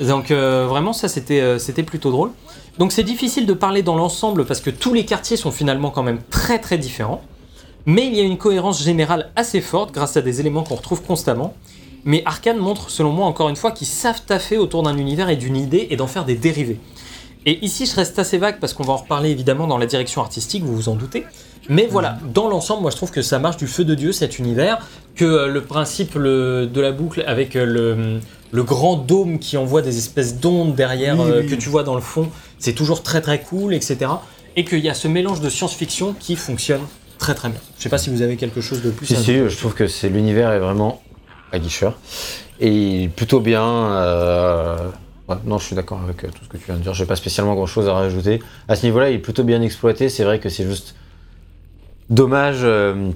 Donc 0.00 0.30
euh, 0.32 0.66
vraiment 0.68 0.92
ça 0.92 1.08
c'était 1.08 1.40
euh, 1.40 1.58
c'était 1.60 1.84
plutôt 1.84 2.10
drôle. 2.10 2.30
Donc 2.78 2.90
c'est 2.92 3.04
difficile 3.04 3.46
de 3.46 3.54
parler 3.54 3.82
dans 3.82 3.96
l'ensemble 3.96 4.44
parce 4.44 4.60
que 4.60 4.68
tous 4.70 4.92
les 4.92 5.04
quartiers 5.06 5.36
sont 5.38 5.52
finalement 5.52 5.90
quand 5.90 6.02
même 6.02 6.18
très 6.30 6.58
très 6.58 6.76
différents. 6.78 7.22
Mais 7.86 8.06
il 8.08 8.14
y 8.16 8.20
a 8.20 8.24
une 8.24 8.36
cohérence 8.38 8.82
générale 8.82 9.30
assez 9.36 9.60
forte 9.60 9.94
grâce 9.94 10.16
à 10.16 10.20
des 10.20 10.40
éléments 10.40 10.64
qu'on 10.64 10.74
retrouve 10.74 11.02
constamment. 11.02 11.54
Mais 12.06 12.22
Arkane 12.24 12.56
montre 12.56 12.88
selon 12.88 13.12
moi 13.12 13.26
encore 13.26 13.48
une 13.50 13.56
fois 13.56 13.72
qu'ils 13.72 13.86
savent 13.86 14.22
taffer 14.26 14.56
autour 14.56 14.82
d'un 14.82 14.96
univers 14.96 15.28
et 15.28 15.36
d'une 15.36 15.56
idée 15.56 15.88
et 15.90 15.96
d'en 15.96 16.06
faire 16.06 16.24
des 16.24 16.36
dérivés. 16.36 16.78
Et 17.44 17.64
ici 17.64 17.84
je 17.86 17.94
reste 17.94 18.18
assez 18.18 18.38
vague 18.38 18.58
parce 18.60 18.72
qu'on 18.72 18.82
va 18.84 18.94
en 18.94 18.96
reparler 18.96 19.30
évidemment 19.30 19.66
dans 19.66 19.76
la 19.78 19.86
direction 19.86 20.20
artistique, 20.22 20.62
vous 20.64 20.74
vous 20.74 20.88
en 20.88 20.94
doutez. 20.94 21.24
Mais 21.68 21.88
voilà, 21.90 22.18
dans 22.32 22.48
l'ensemble, 22.48 22.82
moi 22.82 22.90
je 22.92 22.96
trouve 22.96 23.10
que 23.10 23.22
ça 23.22 23.38
marche 23.40 23.56
du 23.56 23.66
feu 23.66 23.84
de 23.84 23.94
Dieu 23.94 24.12
cet 24.12 24.38
univers, 24.38 24.78
que 25.16 25.24
euh, 25.24 25.46
le 25.48 25.62
principe 25.62 26.14
le- 26.14 26.66
de 26.72 26.80
la 26.80 26.92
boucle 26.92 27.24
avec 27.26 27.56
euh, 27.56 27.64
le, 27.66 28.20
le 28.52 28.62
grand 28.62 28.96
dôme 28.96 29.40
qui 29.40 29.56
envoie 29.56 29.82
des 29.82 29.98
espèces 29.98 30.38
d'ondes 30.38 30.74
derrière 30.76 31.18
Oui, 31.18 31.28
euh, 31.30 31.40
oui. 31.42 31.48
que 31.48 31.56
tu 31.56 31.68
vois 31.68 31.82
dans 31.82 31.96
le 31.96 32.00
fond, 32.00 32.28
c'est 32.60 32.72
toujours 32.72 33.02
très 33.02 33.20
très 33.20 33.40
cool, 33.42 33.74
etc. 33.74 33.96
Et 34.54 34.64
qu'il 34.64 34.78
y 34.78 34.88
a 34.88 34.94
ce 34.94 35.08
mélange 35.08 35.40
de 35.40 35.48
science-fiction 35.50 36.14
qui 36.18 36.36
fonctionne 36.36 36.82
très 37.18 37.34
très 37.34 37.48
bien. 37.48 37.58
Je 37.78 37.82
sais 37.82 37.88
pas 37.88 37.98
si 37.98 38.10
vous 38.10 38.22
avez 38.22 38.36
quelque 38.36 38.60
chose 38.60 38.82
de 38.82 38.90
plus 38.90 39.06
Si, 39.06 39.14
à 39.16 39.18
si, 39.18 39.32
je 39.36 39.56
trouve 39.56 39.74
que 39.74 39.88
c'est 39.88 40.08
l'univers 40.08 40.52
est 40.52 40.60
vraiment 40.60 41.02
aguicheur. 41.52 41.94
Et 42.60 43.10
plutôt 43.16 43.40
bien. 43.40 43.62
euh, 43.64 44.76
ouais, 45.28 45.36
non, 45.44 45.58
je 45.58 45.64
suis 45.64 45.76
d'accord 45.76 46.00
avec 46.02 46.24
euh, 46.24 46.28
tout 46.28 46.44
ce 46.44 46.48
que 46.48 46.56
tu 46.56 46.64
viens 46.66 46.76
de 46.76 46.80
dire. 46.80 46.94
J'ai 46.94 47.06
pas 47.06 47.16
spécialement 47.16 47.54
grand 47.54 47.66
chose 47.66 47.88
à 47.88 47.92
rajouter. 47.94 48.42
À 48.68 48.76
ce 48.76 48.86
niveau-là, 48.86 49.10
il 49.10 49.16
est 49.16 49.18
plutôt 49.20 49.44
bien 49.44 49.60
exploité. 49.62 50.08
C'est 50.08 50.24
vrai 50.24 50.38
que 50.40 50.48
c'est 50.48 50.64
juste 50.66 50.94
dommage 52.10 52.58
euh, 52.62 53.10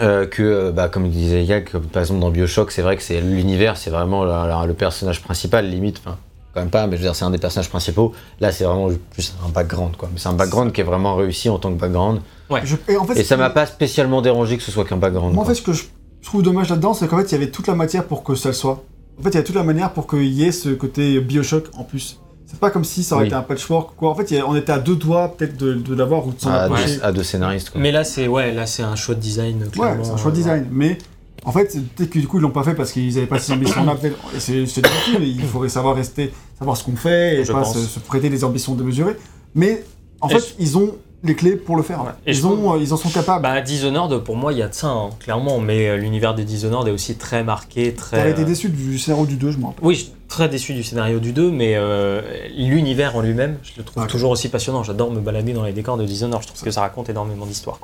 euh, 0.00 0.26
que, 0.26 0.70
bah, 0.70 0.88
comme 0.88 1.08
disait 1.08 1.44
Yag, 1.44 1.70
par 1.92 2.02
exemple 2.02 2.20
dans 2.20 2.30
Bioshock, 2.30 2.70
c'est 2.70 2.82
vrai 2.82 2.96
que 2.96 3.02
c'est 3.02 3.20
l'univers, 3.20 3.76
c'est 3.76 3.90
vraiment 3.90 4.24
la- 4.24 4.46
la- 4.46 4.66
le 4.66 4.74
personnage 4.74 5.22
principal, 5.22 5.68
limite. 5.68 6.00
Enfin, 6.04 6.16
quand 6.54 6.60
même 6.60 6.70
pas, 6.70 6.86
mais 6.86 6.96
je 6.96 7.02
veux 7.02 7.06
dire, 7.06 7.14
c'est 7.14 7.24
un 7.24 7.30
des 7.30 7.38
personnages 7.38 7.68
principaux. 7.68 8.12
Là, 8.40 8.50
c'est 8.50 8.64
vraiment 8.64 8.88
plus 9.12 9.34
un 9.46 9.50
background, 9.50 9.96
quoi. 9.96 10.08
Mais 10.12 10.18
c'est 10.18 10.28
un 10.28 10.32
background 10.34 10.72
qui 10.72 10.80
est 10.80 10.84
vraiment 10.84 11.14
réussi 11.16 11.48
en 11.48 11.58
tant 11.58 11.72
que 11.72 11.78
background. 11.78 12.20
Je- 12.64 12.76
et 12.88 12.96
en 12.96 13.04
fait, 13.04 13.20
Et 13.20 13.24
ça 13.24 13.36
m'a 13.36 13.50
pas 13.50 13.66
spécialement 13.66 14.20
dérangé 14.20 14.56
que 14.56 14.62
ce 14.62 14.72
soit 14.72 14.84
qu'un 14.84 14.96
background. 14.96 15.32
Moi, 15.34 15.44
en 15.44 15.46
fait, 15.46 15.54
ce 15.54 15.62
que 15.62 15.72
je 15.72 15.84
trouve 16.26 16.42
dommage 16.42 16.68
là-dedans, 16.70 16.94
c'est 16.94 17.08
qu'en 17.08 17.18
fait, 17.18 17.24
il 17.24 17.32
y 17.32 17.34
avait 17.34 17.50
toute 17.50 17.66
la 17.66 17.74
matière 17.74 18.04
pour 18.04 18.22
que 18.22 18.34
ça 18.34 18.50
le 18.50 18.54
soit. 18.54 18.82
En 19.18 19.22
fait, 19.22 19.30
il 19.30 19.34
y 19.34 19.36
avait 19.38 19.44
toute 19.44 19.56
la 19.56 19.62
manière 19.64 19.92
pour 19.92 20.06
qu'il 20.06 20.24
y 20.32 20.44
ait 20.44 20.52
ce 20.52 20.70
côté 20.70 21.20
Bioshock 21.20 21.66
en 21.76 21.84
plus. 21.84 22.18
C'est 22.46 22.58
pas 22.58 22.70
comme 22.70 22.84
si 22.84 23.04
ça 23.04 23.14
aurait 23.14 23.24
Oui. 23.24 23.28
été 23.28 23.36
un 23.36 23.42
patchwork, 23.42 23.94
quoi. 23.96 24.10
En 24.10 24.14
fait, 24.14 24.36
a- 24.38 24.46
on 24.48 24.56
était 24.56 24.72
à 24.72 24.78
deux 24.80 24.96
doigts, 24.96 25.34
peut-être, 25.36 25.56
de, 25.56 25.74
de 25.74 25.94
l'avoir 25.94 26.26
ou 26.26 26.32
de 26.32 26.40
s'en 26.40 26.50
à, 26.50 26.54
approcher. 26.62 26.96
deux, 26.96 27.04
à 27.04 27.12
deux 27.12 27.22
scénaristes. 27.22 27.70
Quoi. 27.70 27.80
Mais 27.80 27.92
là 27.92 28.02
c'est 28.02 28.26
ouais, 28.26 28.52
là 28.52 28.66
c'est 28.66 28.82
un 28.82 28.96
choix 28.96 29.14
de 29.14 29.20
design 29.20 29.68
Ouais, 29.78 29.96
c'est 30.02 30.10
un 30.10 30.16
choix 30.16 30.30
de 30.32 30.36
design. 30.36 30.66
Mais 30.72 30.98
en 31.44 31.52
fait, 31.52 31.70
c'est- 31.70 31.80
peut-être 31.94 32.10
que 32.10 32.18
du 32.18 32.26
coup, 32.26 32.38
ils 32.38 32.40
l'ont 32.42 32.50
pas 32.50 32.64
fait 32.64 32.74
parce 32.74 32.90
qu'ils 32.92 33.16
avaient 33.18 33.26
pas 33.28 33.38
ces 33.38 33.52
ambitions-là. 33.52 33.96
c'est 34.38 34.62
difficile. 34.64 35.22
Il 35.22 35.42
faudrait 35.44 35.68
savoir 35.68 35.94
rester, 35.94 36.32
savoir 36.58 36.76
ce 36.76 36.82
qu'on 36.84 36.96
fait 36.96 37.40
et 37.40 37.44
Je 37.44 37.52
pas 37.52 37.62
se, 37.64 37.78
se 37.78 38.00
prêter 38.00 38.28
des 38.30 38.42
ambitions 38.42 38.74
démesurées. 38.74 39.16
Mais 39.54 39.84
en 40.20 40.28
Et 40.28 40.32
fait, 40.32 40.40
je- 40.40 40.54
ils 40.64 40.76
ont 40.76 40.96
les 41.22 41.34
clés 41.34 41.56
pour 41.56 41.76
le 41.76 41.82
faire. 41.82 42.00
Ouais. 42.02 42.10
Et 42.26 42.30
Ils, 42.30 42.34
je 42.36 42.46
ont, 42.46 42.74
euh, 42.74 42.78
ils 42.78 42.92
en 42.94 42.96
sont 42.96 43.10
capables. 43.10 43.42
Bah, 43.42 43.60
Dishonored, 43.60 44.22
pour 44.24 44.36
moi, 44.36 44.52
il 44.52 44.58
y 44.58 44.62
a 44.62 44.68
de 44.68 44.74
ça, 44.74 44.88
hein, 44.88 45.10
clairement, 45.18 45.58
mais 45.60 45.88
euh, 45.88 45.96
l'univers 45.96 46.34
des 46.34 46.44
Dishonored 46.44 46.88
est 46.88 46.92
aussi 46.92 47.16
très 47.16 47.44
marqué, 47.44 47.94
très. 47.94 48.16
T'avais 48.16 48.30
été 48.30 48.42
euh, 48.42 48.46
déçu 48.46 48.68
du 48.70 48.98
scénario 48.98 49.26
du 49.26 49.36
2, 49.36 49.50
je 49.50 49.58
me 49.58 49.66
rappelle. 49.66 49.84
Oui, 49.84 49.94
je 49.94 50.00
suis 50.04 50.12
très 50.28 50.48
déçu 50.48 50.72
du 50.72 50.82
scénario 50.82 51.18
du 51.20 51.32
2, 51.32 51.50
mais 51.50 51.74
euh, 51.76 52.22
l'univers 52.56 53.16
en 53.16 53.20
lui-même, 53.20 53.58
je 53.62 53.72
le 53.76 53.84
trouve 53.84 54.02
Ok. 54.04 54.08
toujours 54.08 54.30
aussi 54.30 54.48
passionnant. 54.48 54.82
J'adore 54.82 55.10
me 55.10 55.20
balader 55.20 55.52
dans 55.52 55.64
les 55.64 55.72
décors 55.72 55.96
de 55.98 56.04
Dishonored, 56.04 56.42
je 56.42 56.48
trouve 56.48 56.62
que 56.62 56.70
ça 56.70 56.80
raconte 56.80 57.10
énormément 57.10 57.44
d'histoires. 57.46 57.78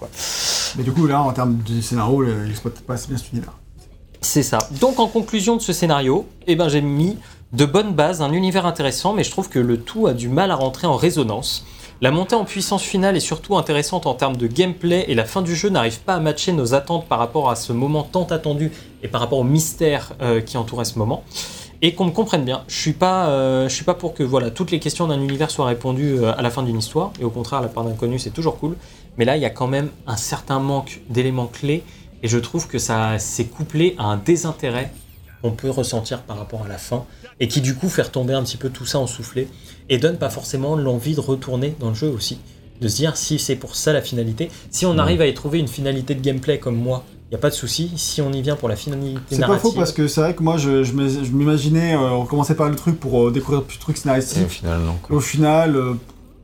Mais 0.77 0.83
du 0.85 0.93
coup, 0.93 1.07
là, 1.07 1.21
en 1.23 1.33
termes 1.33 1.59
de 1.69 1.81
scénario, 1.81 2.25
il 2.45 2.51
exploite 2.51 2.81
pas 2.81 2.95
assez 2.95 3.09
bien 3.09 3.19
cet 3.19 3.33
univers. 3.33 3.53
C'est 4.23 4.43
ça. 4.43 4.59
Donc 4.81 4.99
en 4.99 5.09
conclusion 5.09 5.57
de 5.57 5.61
ce 5.61 5.73
scénario, 5.73 6.27
eh 6.47 6.57
ben, 6.57 6.69
j'ai 6.69 6.81
mis 6.81 7.17
de 7.53 7.65
bonnes 7.65 7.93
bases, 7.95 8.23
un 8.23 8.33
univers 8.33 8.67
intéressant, 8.67 9.13
mais 9.13 9.23
je 9.25 9.31
trouve 9.31 9.49
que 9.49 9.59
le 9.59 9.79
tout 9.79 10.07
a 10.07 10.15
du 10.15 10.29
mal 10.29 10.51
à 10.51 10.57
rentrer 10.57 10.87
en 10.87 10.97
résonance. 10.97 11.65
La 12.03 12.11
montée 12.11 12.35
en 12.35 12.45
puissance 12.45 12.83
finale 12.83 13.17
est 13.17 13.21
surtout 13.21 13.57
intéressante 13.57 14.05
en 14.05 14.13
termes 14.13 14.37
de 14.37 14.47
gameplay 14.47 15.07
et 15.09 15.15
la 15.15 15.25
fin 15.25 15.41
du 15.41 15.57
jeu 15.57 15.71
n'arrive 15.71 16.01
pas 16.01 16.17
à 16.17 16.21
matcher 16.21 16.53
nos 16.53 16.75
attentes 16.75 17.09
par 17.09 17.19
rapport 17.19 17.49
à 17.49 17.57
ce 17.57 17.73
moment 17.73 18.03
tant 18.03 18.25
attendu 18.25 18.71
et 19.03 19.09
par 19.09 19.23
rapport 19.23 19.39
au 19.39 19.45
mystère 19.45 20.13
euh, 20.21 20.43
qui 20.43 20.59
entourait 20.59 20.85
ce 20.85 20.99
moment. 20.99 21.25
Et 21.81 21.95
qu'on 21.95 22.05
me 22.05 22.11
comprenne 22.11 22.45
bien, 22.45 22.65
je 22.69 22.77
suis 22.77 22.93
pas, 22.93 23.29
euh, 23.29 23.71
suis 23.71 23.85
pas 23.85 23.95
pour 23.95 24.13
que 24.13 24.23
voilà 24.23 24.51
toutes 24.51 24.73
les 24.73 24.79
questions 24.79 25.07
d'un 25.07 25.19
univers 25.19 25.51
soient 25.51 25.65
répondues 25.65 26.19
euh, 26.19 26.37
à 26.37 26.43
la 26.43 26.51
fin 26.51 26.63
d'une 26.63 26.79
histoire. 26.79 27.13
Et 27.19 27.25
au 27.25 27.31
contraire, 27.31 27.63
la 27.63 27.69
part 27.69 27.85
d'inconnu 27.85 28.19
c'est 28.19 28.31
toujours 28.31 28.59
cool. 28.59 28.77
Mais 29.17 29.25
là, 29.25 29.37
il 29.37 29.43
y 29.43 29.47
a 29.47 29.51
quand 29.51 29.67
même 29.67 29.89
un 30.07 30.19
certain 30.19 30.59
manque 30.59 31.01
d'éléments 31.09 31.47
clés 31.47 31.83
et 32.23 32.29
je 32.29 32.37
trouve 32.37 32.69
que 32.69 32.79
ça 32.79 33.19
s'est 33.19 33.47
couplé 33.47 33.95
à 33.97 34.05
un 34.05 34.19
désintérêt 34.19 34.93
qu'on 35.41 35.53
peut 35.53 35.71
ressentir 35.71 36.21
par 36.23 36.37
rapport 36.37 36.63
à 36.63 36.69
la 36.69 36.77
fin 36.77 37.07
et 37.41 37.49
qui 37.49 37.63
du 37.63 37.75
coup 37.75 37.89
fait 37.89 38.03
retomber 38.03 38.35
un 38.35 38.43
petit 38.43 38.57
peu 38.59 38.69
tout 38.69 38.85
ça 38.85 38.99
en 38.99 39.07
soufflé 39.07 39.49
et 39.89 39.99
donne 39.99 40.17
pas 40.19 40.31
forcément 40.31 40.77
l'envie 40.77 41.15
de 41.15 41.21
retourner 41.21 41.75
dans 41.81 41.89
le 41.91 41.95
jeu 41.95 42.09
aussi. 42.09 42.39
De 42.81 42.89
se 42.89 42.97
dire 42.97 43.17
si 43.17 43.39
c'est 43.39 43.57
pour 43.57 43.75
ça 43.77 43.93
la 43.93 44.03
finalité, 44.03 44.51
si 44.71 44.85
on 44.87 44.95
Mm. 44.95 44.99
arrive 45.01 45.21
à 45.23 45.27
y 45.27 45.35
trouver 45.35 45.59
une 45.59 45.69
finalité 45.69 46.15
de 46.15 46.21
gameplay 46.21 46.59
comme 46.59 46.77
moi, 46.77 47.05
il 47.29 47.35
n'y 47.35 47.37
a 47.37 47.41
pas 47.41 47.49
de 47.51 47.55
souci. 47.55 47.91
Si 47.97 48.21
on 48.21 48.31
y 48.33 48.43
vient 48.43 48.55
pour 48.57 48.69
la 48.69 48.77
finalité 48.77 49.19
C'est 49.31 49.41
pas 49.47 49.59
faux 49.59 49.73
parce 49.73 49.93
que 49.93 50.07
c'est 50.09 50.21
vrai 50.21 50.35
que 50.35 50.43
moi, 50.43 50.59
je, 50.59 50.85
je 50.85 50.93
m'im- 50.93 51.09
je 51.25 51.31
m'imaginais, 51.33 51.95
euh, 51.95 52.11
on 52.11 52.27
commençait 52.27 52.55
par 52.55 52.69
le 52.69 52.77
truc 52.77 53.01
pour 53.01 53.29
euh, 53.29 53.31
découvrir 53.33 53.63
plus 53.65 53.77
de 53.79 53.81
trucs 53.81 53.97
Et 53.97 53.99
au 53.99 54.03
scénaristiques. 54.03 54.49
final, 54.49 54.81
non. 54.81 54.95
Au 55.17 55.21
final, 55.21 55.75
euh, 55.77 55.95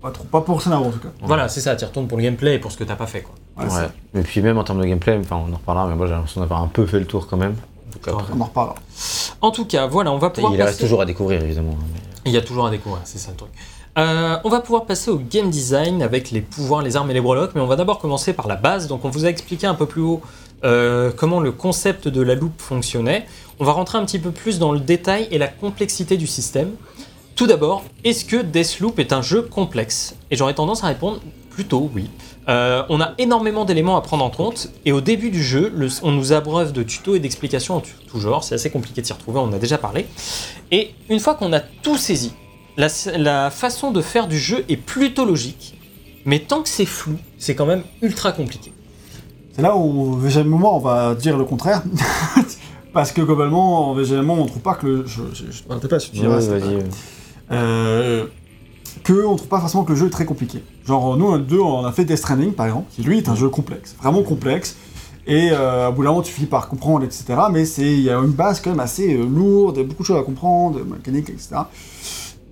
pas 0.01 0.11
trop, 0.11 0.25
pas 0.25 0.41
pour 0.41 0.57
le 0.57 0.61
scénario 0.63 0.87
en 0.87 0.91
tout 0.91 0.99
cas. 0.99 1.13
voilà, 1.23 1.49
c'est 1.49 1.61
ça, 1.61 1.77
tu 1.77 1.85
retournes 1.85 2.09
pour 2.09 2.19
le 2.19 2.25
gameplay 2.25 2.55
et 2.55 2.59
pour 2.59 2.73
ce 2.73 2.77
que 2.79 2.85
t'as 2.85 2.97
pas 2.97 3.07
fait 3.07 3.21
quoi. 3.23 3.35
Ouais, 3.59 3.71
Ouais. 3.71 3.87
c'est- 4.15 4.19
Et 4.21 4.23
puis 4.23 4.41
même 4.41 4.59
en 4.59 4.65
termes 4.65 4.81
de 4.81 4.87
gameplay, 4.87 5.17
enfin 5.21 5.37
on 5.49 5.53
en 5.53 5.57
reparlera, 5.57 5.87
mais 5.87 5.95
moi 5.95 6.07
j'ai 6.07 6.15
l'impression 6.15 6.41
d'avoir 6.41 6.63
un 6.63 6.67
peu 6.69 6.85
fait 6.87 6.99
le 6.99 7.05
tour 7.07 7.27
quand 7.29 7.37
même. 7.37 7.55
On 8.09 8.41
en 8.41 8.45
reparlera. 8.47 8.75
En 9.43 9.51
tout 9.53 9.67
cas, 9.67 9.87
voilà, 9.87 10.11
on 10.11 10.19
va 10.19 10.31
pouvoir 10.31 10.53
il 10.55 10.61
reste 10.63 10.81
toujours 10.81 11.03
à 11.03 11.05
découvrir 11.05 11.45
évidemment. 11.45 11.77
hein, 11.79 11.99
Il 12.25 12.33
y 12.33 12.37
a 12.37 12.41
toujours 12.43 12.67
à 12.67 12.71
découvrir, 12.71 13.03
c'est 13.05 13.19
ça 13.19 13.31
le 13.31 13.37
truc. 13.37 13.51
Euh, 13.99 14.37
on 14.45 14.49
va 14.49 14.61
pouvoir 14.61 14.87
passer 14.87 15.11
au 15.11 15.19
game 15.19 15.51
design 15.51 16.03
avec 16.03 16.31
les 16.31 16.41
pouvoirs, 16.41 16.83
les 16.83 16.97
armes 16.97 17.11
et 17.11 17.15
les 17.15 17.21
breloques, 17.21 17.55
mais 17.55 17.61
on 17.61 17.67
va 17.67 17.77
d'abord 17.77 17.99
commencer 17.99 18.33
par 18.33 18.49
la 18.49 18.57
base. 18.57 18.87
Donc 18.89 19.05
on 19.05 19.11
vous 19.11 19.27
a 19.27 19.29
expliqué 19.29 19.67
un 19.67 19.75
peu 19.75 19.87
plus 19.87 20.01
haut 20.01 20.23
euh, 20.65 21.11
comment 21.15 21.41
le 21.41 21.53
concept 21.53 22.09
de 22.09 22.23
la 22.23 22.35
loupe 22.35 22.61
fonctionnait. 22.61 23.27
On 23.59 23.65
va 23.65 23.73
rentrer 23.73 23.99
un 23.99 24.05
petit 24.05 24.19
peu 24.19 24.31
plus 24.31 24.59
dans 24.59 24.73
le 24.73 24.81
détail 24.81 25.29
et 25.31 25.39
la 25.39 25.49
complexité 25.49 26.17
du 26.17 26.27
système. 26.27 26.71
Tout 27.35 27.47
d'abord, 27.47 27.83
est-ce 28.05 28.25
que 28.25 28.37
Deathloop 28.37 28.99
est 28.99 29.13
un 29.13 29.23
jeu 29.23 29.43
complexe? 29.43 30.15
Et 30.31 30.37
j'aurais 30.37 30.55
tendance 30.55 30.85
à 30.85 30.87
répondre 30.87 31.21
plutôt 31.51 31.91
oui. 31.95 32.09
Euh, 32.49 32.83
on 32.89 33.01
a 33.01 33.15
énormément 33.19 33.65
d'éléments 33.65 33.97
à 33.97 34.01
prendre 34.01 34.25
en 34.25 34.31
compte, 34.31 34.71
et 34.85 34.93
au 34.93 35.01
début 35.01 35.31
du 35.31 35.43
jeu, 35.43 35.73
on 36.03 36.11
nous 36.11 36.33
abreuve 36.33 36.73
de 36.73 36.83
tutos 36.83 37.15
et 37.15 37.21
d'explications 37.21 37.77
en 37.77 37.81
tout 37.81 38.21
genre, 38.21 38.45
c'est 38.45 38.55
assez 38.55 38.71
compliqué 38.71 39.01
de 39.01 39.07
s'y 39.07 39.13
retrouver, 39.13 39.39
on 39.39 39.53
a 39.53 39.59
déjà 39.59 39.79
parlé. 39.79 40.07
Et 40.71 40.91
une 41.09 41.21
fois 41.21 41.35
qu'on 41.35 41.53
a 41.53 41.61
tout 41.61 41.97
saisi, 41.97 42.33
la, 42.77 43.51
façon 43.51 43.91
de 43.91 44.01
faire 44.01 44.29
du 44.29 44.39
jeu 44.39 44.65
est 44.69 44.77
plutôt 44.77 45.25
logique, 45.25 45.79
mais 46.25 46.41
tant 46.41 46.63
que 46.63 46.69
c'est 46.69 46.87
flou, 46.87 47.17
c'est 47.39 47.55
quand 47.55 47.67
même 47.67 47.83
ultra 48.01 48.33
compliqué. 48.33 48.73
C'est 49.53 49.63
là 49.63 49.77
où, 49.77 50.15
VGMement, 50.15 50.77
on 50.77 50.81
va 50.81 51.15
dire 51.15 51.37
le 51.37 51.45
contraire. 51.45 51.83
Parce 52.93 53.13
que 53.13 53.23
globalement, 53.23 53.93
on 53.93 54.47
trouve 54.47 54.63
pas 54.63 54.75
que 54.75 54.87
le. 54.87 55.07
Je, 55.07 55.23
c'est 59.07 59.13
vas-y. 59.13 59.17
pas- 59.17 59.19
Euh, 59.19 59.23
que 59.23 59.27
on 59.27 59.37
trouve 59.37 59.49
pas 59.49 59.61
forcément 59.61 59.85
que 59.85 59.93
le 59.93 59.99
jeu 59.99 60.07
est 60.07 60.11
très 60.11 60.25
compliqué. 60.25 60.63
Genre, 60.87 61.17
nous, 61.17 61.37
deux, 61.39 61.61
on 61.61 61.85
a 61.85 61.93
fait 61.93 62.05
Death 62.05 62.19
Stranding, 62.19 62.53
par 62.53 62.67
exemple, 62.67 62.87
qui 62.95 63.03
lui 63.03 63.19
est 63.19 63.29
un 63.29 63.35
jeu 63.35 63.49
complexe, 63.49 63.95
vraiment 64.01 64.23
complexe. 64.23 64.77
Et 65.27 65.51
euh, 65.53 65.89
au 65.89 65.93
bout 65.93 66.03
d'un 66.03 66.11
moment, 66.11 66.23
tu 66.23 66.33
finis 66.33 66.49
par 66.49 66.69
comprendre, 66.69 67.05
etc. 67.05 67.25
Mais 67.53 67.65
c'est 67.65 67.83
il 67.83 68.01
y 68.03 68.11
a 68.11 68.19
une 68.19 68.33
base 68.33 68.61
quand 68.61 68.71
même 68.71 68.81
assez 68.81 69.15
euh, 69.15 69.25
lourde, 69.25 69.79
beaucoup 69.87 70.03
de 70.03 70.07
choses 70.09 70.19
à 70.21 70.23
comprendre, 70.25 70.81
mécanique, 70.85 71.31
etc. 71.31 71.51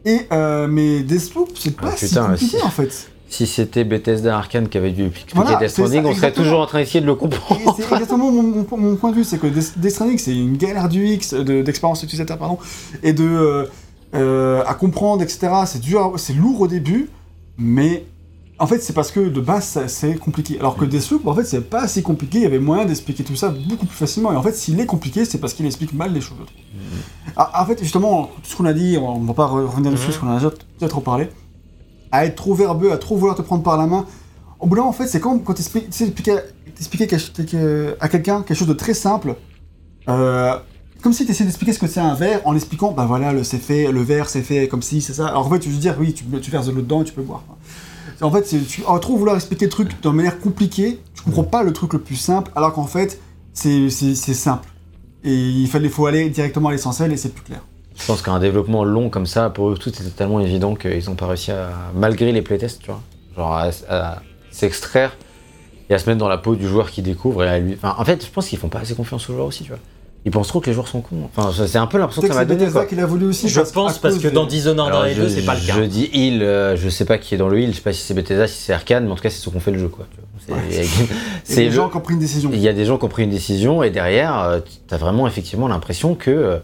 Et, 0.05 0.21
euh, 0.33 0.67
mais 0.69 1.01
Deathloop, 1.01 1.51
c'est 1.59 1.77
pas 1.77 1.89
Ah, 1.93 1.97
si 1.97 2.07
putain, 2.09 2.27
compliqué 2.31 2.59
si- 2.59 2.65
en 2.65 2.71
fait. 2.71 3.11
Si 3.29 3.47
c'était 3.47 3.85
Bethesda 3.85 4.37
Arkane 4.37 4.69
qui 4.69 4.77
avait 4.79 4.91
dû 4.91 5.07
expliquer 5.07 5.33
Voilà, 5.37 5.57
Death 5.57 5.69
Stranding, 5.71 6.05
on 6.05 6.15
serait 6.15 6.33
toujours 6.33 6.61
en 6.61 6.67
train 6.67 6.81
d'essayer 6.81 7.01
de 7.01 7.07
le 7.07 7.15
comprendre. 7.15 7.75
c'est 7.77 7.83
exactement 7.83 8.31
mon, 8.31 8.43
mon- 8.43 8.77
mon 8.77 8.97
point 8.97 9.11
de 9.11 9.17
vue, 9.17 9.25
c'est 9.25 9.39
que 9.39 9.47
Death 9.47 9.91
Stranding, 9.91 10.19
c'est 10.19 10.35
une 10.35 10.57
galère 10.57 10.89
du 10.89 11.07
X, 11.07 11.35
de- 11.35 11.63
d'expérience 11.63 12.03
utilisateur, 12.03 12.39
pardon, 12.39 12.59
et 13.05 13.13
de 13.13 13.69
euh, 14.15 14.63
à 14.67 14.75
comprendre, 14.75 15.23
etc. 15.23 15.49
C'est 15.67 15.81
dur, 15.81 16.15
c'est 16.17 16.33
lourd 16.35 16.61
au 16.63 16.69
début, 16.69 17.09
mais 17.59 18.07
en 18.59 18.67
fait, 18.67 18.81
c'est 18.83 18.93
parce 18.93 19.11
que 19.11 19.21
de 19.21 19.41
base, 19.41 19.79
c'est 19.87 20.17
compliqué. 20.17 20.59
Alors 20.61 20.77
que 20.77 20.85
Deathloop, 20.85 21.27
en 21.27 21.35
fait, 21.35 21.45
c'est 21.45 21.63
pas 21.71 21.89
si 21.89 22.03
compliqué. 22.03 22.39
Il 22.39 22.43
y 22.43 22.47
avait 22.47 22.59
moyen 22.59 22.85
d'expliquer 22.85 23.25
tout 23.25 23.35
ça 23.37 23.49
beaucoup 23.49 23.87
plus 23.87 23.97
facilement. 23.97 24.33
Et 24.33 24.37
en 24.37 24.43
fait, 24.43 24.55
s'il 24.55 24.79
est 24.81 24.85
compliqué, 24.87 25.25
c'est 25.25 25.39
parce 25.39 25.55
qu'il 25.55 25.65
explique 25.65 25.95
mal 25.95 26.13
les 26.13 26.21
choses. 26.21 26.37
trouve. 26.37 27.33
Ah, 27.37 27.63
en 27.63 27.67
fait, 27.67 27.79
justement, 27.83 28.25
tout 28.43 28.51
ce 28.51 28.57
qu'on 28.57 28.67
a 28.67 28.73
dit, 28.75 28.99
on 29.01 29.21
va 29.21 29.33
pas 29.33 29.47
re- 29.47 29.65
revenir 29.65 29.91
dessus, 29.93 30.03
Mhm. 30.03 30.07
parce 30.09 30.19
qu'on 30.19 30.27
en 30.29 30.33
a 30.33 30.39
déjà 30.39 30.51
déjà 30.79 30.89
trop 30.91 31.01
parlé. 31.01 31.29
À 32.13 32.27
être 32.27 32.35
trop 32.37 32.55
verbeux, 32.55 32.93
à 32.93 32.99
trop 32.99 33.17
vouloir 33.17 33.35
te 33.37 33.41
prendre 33.43 33.63
par 33.63 33.79
la 33.79 33.87
main. 33.87 34.05
Au 34.59 34.67
bout 34.67 34.75
d'un 34.75 34.83
moment, 34.83 34.91
en 34.91 34.93
fait, 34.93 35.07
c'est 35.07 35.21
comme 35.21 35.43
quand 35.43 35.55
tu 35.55 35.63
expliquais, 35.63 36.45
expliquer 36.79 37.09
à 38.01 38.09
quelqu'un 38.11 38.43
quelque 38.43 38.57
chose 38.59 38.69
de 38.69 38.75
très 38.75 38.95
simple. 38.95 39.37
euh, 40.09 40.59
comme 41.03 41.13
si 41.13 41.25
tu 41.25 41.33
essayais 41.33 41.47
d'expliquer 41.47 41.73
ce 41.73 41.79
que 41.79 41.87
c'est 41.87 42.01
un 42.01 42.15
verre 42.15 42.41
en 42.45 42.53
l'expliquant, 42.53 42.93
bah 42.93 43.07
voilà, 43.07 43.33
le 43.33 43.43
fait, 43.43 43.91
le 43.91 44.03
verre 44.03 44.29
c'est 44.29 44.43
fait 44.43 44.69
comme 44.69 44.83
si, 44.83 45.01
c'est 45.01 45.15
ça. 45.15 45.29
Alors 45.29 45.47
en 45.47 45.51
fait, 45.51 45.61
tu 45.61 45.69
veux 45.69 45.79
dire, 45.79 45.97
oui, 45.99 46.13
tu, 46.13 46.25
tu 46.25 46.51
verses 46.51 46.67
de 46.67 46.73
l'eau 46.73 46.83
dedans 46.83 47.03
et 47.03 47.05
tu 47.05 47.13
peux 47.13 47.23
boire. 47.23 47.43
En 48.23 48.31
fait, 48.31 48.55
à 48.87 48.99
trop 48.99 49.17
vouloir 49.17 49.37
expliquer 49.37 49.65
le 49.65 49.71
truc 49.71 50.03
d'une 50.03 50.13
manière 50.13 50.39
compliquée, 50.41 51.01
tu 51.15 51.23
comprends 51.23 51.45
pas 51.45 51.63
le 51.63 51.73
truc 51.73 51.95
le 51.95 52.01
plus 52.01 52.17
simple, 52.17 52.51
alors 52.55 52.73
qu'en 52.75 52.87
fait, 52.87 53.21
c'est 53.53 53.89
simple. 53.91 54.69
Et 55.25 55.35
il 55.35 55.69
fallait, 55.69 55.89
faut 55.89 56.07
aller 56.07 56.29
directement 56.31 56.69
à 56.69 56.73
l'essentiel 56.73 57.13
et 57.13 57.17
c'est 57.17 57.31
plus 57.31 57.45
clair. 57.45 57.61
Je 57.97 58.07
pense 58.07 58.23
qu'un 58.23 58.39
développement 58.39 58.85
long 58.85 59.11
comme 59.11 59.27
ça, 59.27 59.51
pour 59.51 59.71
eux 59.71 59.75
tous, 59.75 59.93
c'était 59.93 60.11
tellement 60.11 60.41
évident 60.41 60.75
qu'ils 60.75 61.05
n'ont 61.07 61.15
pas 61.15 61.27
réussi 61.27 61.51
à, 61.51 61.71
malgré 61.95 62.33
les 62.33 62.43
playtests, 62.43 62.81
tu 62.81 62.91
vois, 62.91 63.03
genre 63.37 63.55
à, 63.55 64.23
s'extraire 64.51 65.17
et 65.89 65.95
à 65.95 65.99
se 65.99 66.09
mettre 66.09 66.19
dans 66.19 66.29
la 66.29 66.39
peau 66.39 66.57
du 66.57 66.67
joueur 66.67 66.91
qui 66.91 67.03
découvre 67.03 67.45
et 67.45 67.49
à 67.49 67.59
lui. 67.59 67.77
En 67.83 68.05
fait, 68.05 68.25
je 68.25 68.31
pense 68.31 68.49
qu'ils 68.49 68.59
font 68.59 68.69
pas 68.69 68.81
assez 68.81 68.95
confiance 68.95 69.29
aux 69.29 69.35
joueurs 69.35 69.47
aussi, 69.47 69.65
tu 69.65 69.71
vois. 69.71 69.79
Ils 70.27 70.31
pensent 70.31 70.49
trop 70.49 70.61
que 70.61 70.67
les 70.67 70.75
joueurs 70.75 70.87
sont 70.89 71.01
cons. 71.01 71.29
Enfin, 71.35 71.51
c'est 71.67 71.79
un 71.79 71.87
peu 71.87 71.97
l'impression 71.97 72.21
que 72.21 72.29
ça 72.29 72.35
m'a 72.35 72.41
c'est 72.41 72.47
donné, 72.47 72.61
Bethesda 72.61 72.81
quoi. 72.81 72.89
qui 72.89 72.95
l'a 72.95 73.07
voulu 73.07 73.25
aussi. 73.27 73.49
Je 73.49 73.61
pense 73.61 73.99
parce 73.99 74.19
que 74.19 74.29
dans 74.29 74.45
Dishonored 74.45 74.89
Alors, 74.91 75.03
1 75.05 75.07
et 75.07 75.15
2, 75.15 75.23
je, 75.23 75.29
c'est 75.35 75.43
pas 75.47 75.55
le 75.55 75.61
cas. 75.67 75.73
je 75.77 75.81
dis 75.83 76.11
il, 76.13 76.43
euh, 76.43 76.77
je 76.77 76.89
sais 76.91 77.07
pas 77.07 77.17
qui 77.17 77.35
est 77.35 77.39
dans 77.39 77.49
le 77.49 77.59
il, 77.59 77.71
je 77.71 77.77
sais 77.77 77.81
pas 77.81 77.93
si 77.95 78.03
c'est 78.03 78.13
Bethesda, 78.15 78.47
si 78.47 78.59
c'est 78.63 78.75
Arkane, 78.75 79.07
mais 79.07 79.13
en 79.13 79.15
tout 79.17 79.23
cas, 79.23 79.31
c'est 79.31 79.39
ceux 79.39 79.51
qui 79.51 79.57
ont 79.57 79.61
fait 79.61 79.71
le 79.71 79.79
jeu, 79.79 79.89
quoi. 79.89 80.07
tu 80.11 80.19
vois. 80.53 80.59
C'est 80.69 80.85
c'est 81.45 81.61
les 81.63 81.69
le- 81.69 81.75
gens 81.75 81.89
qui 81.89 81.97
ont 81.97 82.01
pris 82.01 82.15
une 82.15 82.21
décision. 82.21 82.51
Il 82.53 82.61
y 82.61 82.69
a 82.69 82.73
des 82.75 82.85
gens 82.85 82.99
qui 82.99 83.05
ont 83.07 83.09
pris 83.09 83.23
une 83.25 83.31
décision 83.31 83.83
et 83.83 83.89
derrière, 83.91 84.39
euh, 84.41 84.61
tu 84.89 84.95
as 84.95 84.99
vraiment 84.99 85.27
effectivement 85.27 85.69
l'impression 85.69 86.15
que 86.15 86.61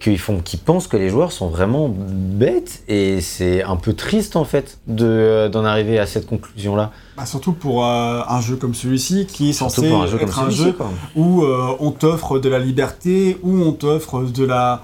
qu'ils 0.00 0.18
font, 0.18 0.40
qu'ils 0.40 0.58
pensent 0.58 0.86
que 0.86 0.96
les 0.96 1.08
joueurs 1.08 1.32
sont 1.32 1.48
vraiment 1.48 1.88
bêtes 1.88 2.82
et 2.88 3.20
c'est 3.20 3.62
un 3.62 3.76
peu 3.76 3.94
triste 3.94 4.36
en 4.36 4.44
fait 4.44 4.78
de 4.86 5.06
euh, 5.06 5.48
d'en 5.48 5.64
arriver 5.64 5.98
à 5.98 6.06
cette 6.06 6.26
conclusion 6.26 6.76
là. 6.76 6.92
Bah, 7.16 7.26
surtout 7.26 7.52
pour 7.52 7.84
euh, 7.84 8.22
un 8.28 8.40
jeu 8.40 8.56
comme 8.56 8.74
celui-ci, 8.74 9.26
qui 9.26 9.50
est 9.50 9.52
Surtout 9.52 9.82
censé 9.82 9.92
un 9.92 10.06
jeu 10.06 10.20
être 10.20 10.38
un 10.38 10.50
jeu 10.50 10.72
quoi. 10.72 10.90
où 11.14 11.42
euh, 11.42 11.76
on 11.80 11.90
t'offre 11.90 12.38
de 12.38 12.48
la 12.48 12.58
liberté, 12.58 13.38
où 13.42 13.52
on 13.62 13.72
t'offre 13.72 14.22
de 14.24 14.44
la, 14.44 14.82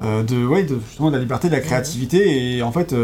de, 0.00 0.46
ouais, 0.46 0.64
de, 0.64 0.78
justement 0.88 1.10
de 1.10 1.16
la 1.16 1.22
liberté, 1.22 1.48
de 1.48 1.54
la 1.54 1.60
créativité, 1.60 2.56
et 2.56 2.62
en 2.62 2.72
fait, 2.72 2.94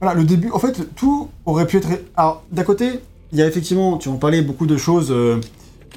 voilà, 0.00 0.14
le 0.18 0.24
début, 0.24 0.50
en 0.50 0.58
fait, 0.58 0.94
tout 0.96 1.28
aurait 1.46 1.66
pu 1.66 1.76
être. 1.76 1.88
Alors, 2.16 2.42
d'un 2.50 2.64
côté, 2.64 3.00
il 3.32 3.38
y 3.38 3.42
a 3.42 3.46
effectivement, 3.46 3.96
tu 3.96 4.08
en 4.08 4.16
parlais, 4.16 4.42
beaucoup 4.42 4.66
de 4.66 4.76
choses 4.76 5.14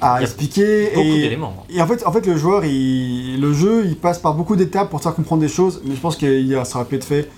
à 0.00 0.22
expliquer, 0.22 0.90
Beaucoup 0.94 1.06
et, 1.06 1.22
d'éléments. 1.22 1.64
et 1.70 1.80
en 1.82 1.86
fait, 1.86 2.06
en 2.06 2.12
fait, 2.12 2.26
le 2.26 2.36
joueur, 2.36 2.64
il, 2.64 3.40
le 3.40 3.52
jeu, 3.52 3.84
il 3.86 3.96
passe 3.96 4.18
par 4.18 4.34
beaucoup 4.34 4.56
d'étapes 4.56 4.90
pour 4.90 5.00
te 5.00 5.04
faire 5.04 5.14
comprendre 5.14 5.40
des 5.42 5.48
choses, 5.48 5.80
mais 5.84 5.94
je 5.94 6.00
pense 6.00 6.16
qu'il 6.16 6.46
y 6.46 6.54
a- 6.54 6.64
ça 6.64 6.78
aurait 6.78 6.88
pu 6.88 6.96
être 6.96 7.04
fait. 7.04 7.28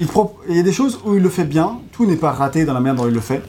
Il, 0.00 0.06
pro- 0.06 0.36
il 0.48 0.56
y 0.56 0.58
a 0.58 0.62
des 0.62 0.72
choses 0.72 0.98
où 1.04 1.14
il 1.14 1.22
le 1.22 1.28
fait 1.28 1.44
bien, 1.44 1.78
tout 1.92 2.06
n'est 2.06 2.16
pas 2.16 2.32
raté 2.32 2.64
dans 2.64 2.72
la 2.74 2.80
manière 2.80 2.96
dont 3.02 3.08
il 3.08 3.14
le 3.14 3.20
fait. 3.20 3.42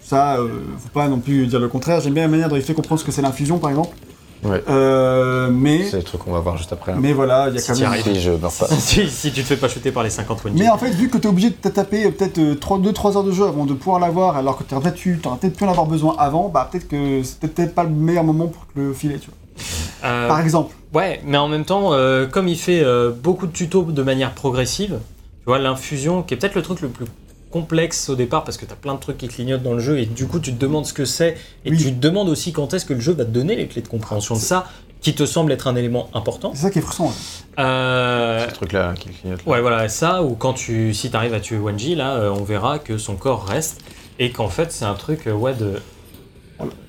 Ça, 0.00 0.36
euh, 0.38 0.48
faut 0.78 0.88
pas 0.90 1.08
non 1.08 1.18
plus 1.18 1.46
dire 1.48 1.58
le 1.58 1.66
contraire. 1.68 2.00
J'aime 2.00 2.14
bien 2.14 2.22
la 2.22 2.28
manière 2.28 2.48
dont 2.48 2.54
il 2.56 2.62
fait 2.62 2.74
comprendre 2.74 3.00
ce 3.00 3.04
que 3.04 3.10
c'est 3.10 3.22
l'infusion, 3.22 3.58
par 3.58 3.70
exemple. 3.70 3.96
Ouais. 4.44 4.62
Euh, 4.68 5.48
mais, 5.50 5.84
C'est 5.84 5.96
le 5.96 6.02
truc 6.02 6.20
qu'on 6.22 6.32
va 6.32 6.40
voir 6.40 6.56
juste 6.56 6.72
après. 6.72 6.92
hein. 6.92 6.98
mais 7.00 7.12
voilà, 7.12 7.48
il 7.48 7.54
y 7.54 7.58
a 7.58 7.60
Si 7.60 7.72
quand 7.72 7.90
même. 7.90 8.02
Si 8.02 8.20
je 8.20 8.30
meurs 8.30 8.52
pas. 8.52 8.66
si, 8.78 9.08
si 9.08 9.32
tu 9.32 9.42
te 9.42 9.46
fais 9.46 9.56
pas 9.56 9.68
shooter 9.68 9.90
par 9.90 10.02
les 10.02 10.10
50 10.10 10.44
Wendy. 10.44 10.60
Mais 10.62 10.68
en 10.68 10.78
fait, 10.78 10.90
vu 10.90 11.08
que 11.08 11.18
tu 11.18 11.24
es 11.26 11.30
obligé 11.30 11.50
de 11.50 11.54
te 11.54 11.68
taper 11.68 12.04
euh, 12.06 12.10
peut-être 12.10 12.38
2-3 12.38 13.16
heures 13.16 13.24
de 13.24 13.32
jeu 13.32 13.44
avant 13.46 13.64
de 13.66 13.74
pouvoir 13.74 13.98
l'avoir, 14.00 14.36
alors 14.36 14.56
que 14.58 14.64
tu 14.64 14.74
aurais 14.74 14.82
peut-être 14.84 15.04
eu- 15.06 15.18
t'aurais 15.18 15.38
peut-être 15.38 15.56
pu 15.56 15.64
en 15.64 15.70
avoir 15.70 15.86
besoin 15.86 16.14
avant, 16.18 16.48
bah 16.48 16.68
peut-être 16.70 16.88
que 16.88 17.22
c'était 17.22 17.48
peut-être 17.48 17.74
pas 17.74 17.84
le 17.84 17.90
meilleur 17.90 18.24
moment 18.24 18.46
pour 18.48 18.66
le 18.74 18.92
filer, 18.92 19.18
tu 19.18 19.26
vois. 19.28 20.08
Euh, 20.08 20.28
Par 20.28 20.40
exemple. 20.40 20.74
Ouais, 20.94 21.20
mais 21.24 21.38
en 21.38 21.48
même 21.48 21.64
temps, 21.64 21.92
euh, 21.92 22.26
comme 22.26 22.46
il 22.48 22.58
fait 22.58 22.82
euh, 22.84 23.10
beaucoup 23.10 23.46
de 23.46 23.52
tutos 23.52 23.84
de 23.84 24.02
manière 24.02 24.32
progressive, 24.32 24.98
tu 25.40 25.44
vois, 25.46 25.58
l'infusion, 25.58 26.22
qui 26.22 26.34
est 26.34 26.36
peut-être 26.36 26.54
le 26.54 26.62
truc 26.62 26.80
le 26.82 26.88
plus 26.88 27.06
complexe 27.50 28.08
au 28.08 28.16
départ 28.16 28.44
parce 28.44 28.56
que 28.56 28.64
tu 28.66 28.72
as 28.72 28.76
plein 28.76 28.94
de 28.94 29.00
trucs 29.00 29.18
qui 29.18 29.28
clignotent 29.28 29.62
dans 29.62 29.72
le 29.74 29.80
jeu 29.80 29.98
et 29.98 30.06
du 30.06 30.26
coup 30.26 30.40
tu 30.40 30.52
te 30.52 30.58
demandes 30.60 30.84
ce 30.86 30.92
que 30.92 31.04
c'est 31.04 31.36
et 31.64 31.70
Oui. 31.70 31.78
tu 31.78 31.84
te 31.92 31.98
demandes 32.00 32.28
aussi 32.28 32.52
quand 32.52 32.74
est-ce 32.74 32.84
que 32.84 32.92
le 32.94 33.00
jeu 33.00 33.12
va 33.12 33.24
te 33.24 33.30
donner 33.30 33.56
les 33.56 33.66
clés 33.66 33.82
de 33.82 33.88
compréhension 33.88 34.34
de 34.34 34.40
ça 34.40 34.66
qui 35.00 35.14
te 35.14 35.24
semble 35.26 35.52
être 35.52 35.68
un 35.68 35.76
élément 35.76 36.08
important. 36.14 36.50
C'est 36.54 36.62
ça 36.62 36.70
qui 36.70 36.78
est 36.80 36.82
frustrant. 36.82 37.12
Euh, 37.58 38.46
Ce 38.48 38.54
truc-là 38.54 38.94
qui 38.98 39.10
clignote. 39.10 39.44
là. 39.46 39.52
Ouais, 39.52 39.60
voilà, 39.60 39.88
ça, 39.88 40.22
ou 40.22 40.34
quand 40.34 40.54
tu, 40.54 40.92
si 40.94 41.10
t'arrives 41.10 41.34
à 41.34 41.40
tuer 41.40 41.58
Wanji, 41.58 41.94
là, 41.94 42.14
euh, 42.16 42.30
on 42.30 42.42
verra 42.42 42.78
que 42.78 42.98
son 42.98 43.14
corps 43.14 43.44
reste, 43.46 43.82
et 44.18 44.30
qu'en 44.32 44.48
fait, 44.48 44.72
c'est 44.72 44.84
un 44.86 44.94
truc, 44.94 45.26
euh, 45.28 45.32
ouais, 45.32 45.54
de... 45.54 45.74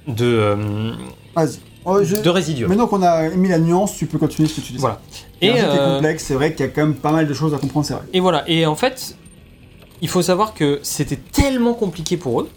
de... 0.07 0.25
euh, 0.25 0.91
Vas-y. 1.35 1.59
Oh, 1.85 2.03
je- 2.03 2.15
de 2.15 2.29
résiduel. 2.29 2.67
Maintenant 2.69 2.87
qu'on 2.87 3.03
a 3.03 3.29
mis 3.29 3.49
la 3.49 3.59
nuance, 3.59 3.95
tu 3.95 4.07
peux 4.07 4.17
continuer 4.17 4.47
ce 4.49 4.55
que 4.55 4.65
tu 4.65 4.71
dis. 4.73 4.77
Voilà. 4.79 4.99
Et 5.41 5.51
euh, 5.61 5.95
complexe, 5.95 6.23
c'est 6.25 6.33
vrai 6.33 6.53
qu'il 6.53 6.65
y 6.65 6.69
a 6.69 6.71
quand 6.71 6.81
même 6.81 6.95
pas 6.95 7.11
mal 7.11 7.27
de 7.27 7.33
choses 7.33 7.53
à 7.53 7.57
comprendre, 7.59 7.85
c'est 7.85 7.93
vrai. 7.93 8.03
et 8.13 8.19
voilà, 8.19 8.43
et 8.49 8.65
en 8.65 8.75
fait, 8.75 9.15
il 10.01 10.07
faut 10.09 10.21
savoir 10.21 10.53
que 10.53 10.79
c'était 10.83 11.15
tellement 11.17 11.73
compliqué 11.73 12.17
pour 12.17 12.41
eux, 12.41 12.49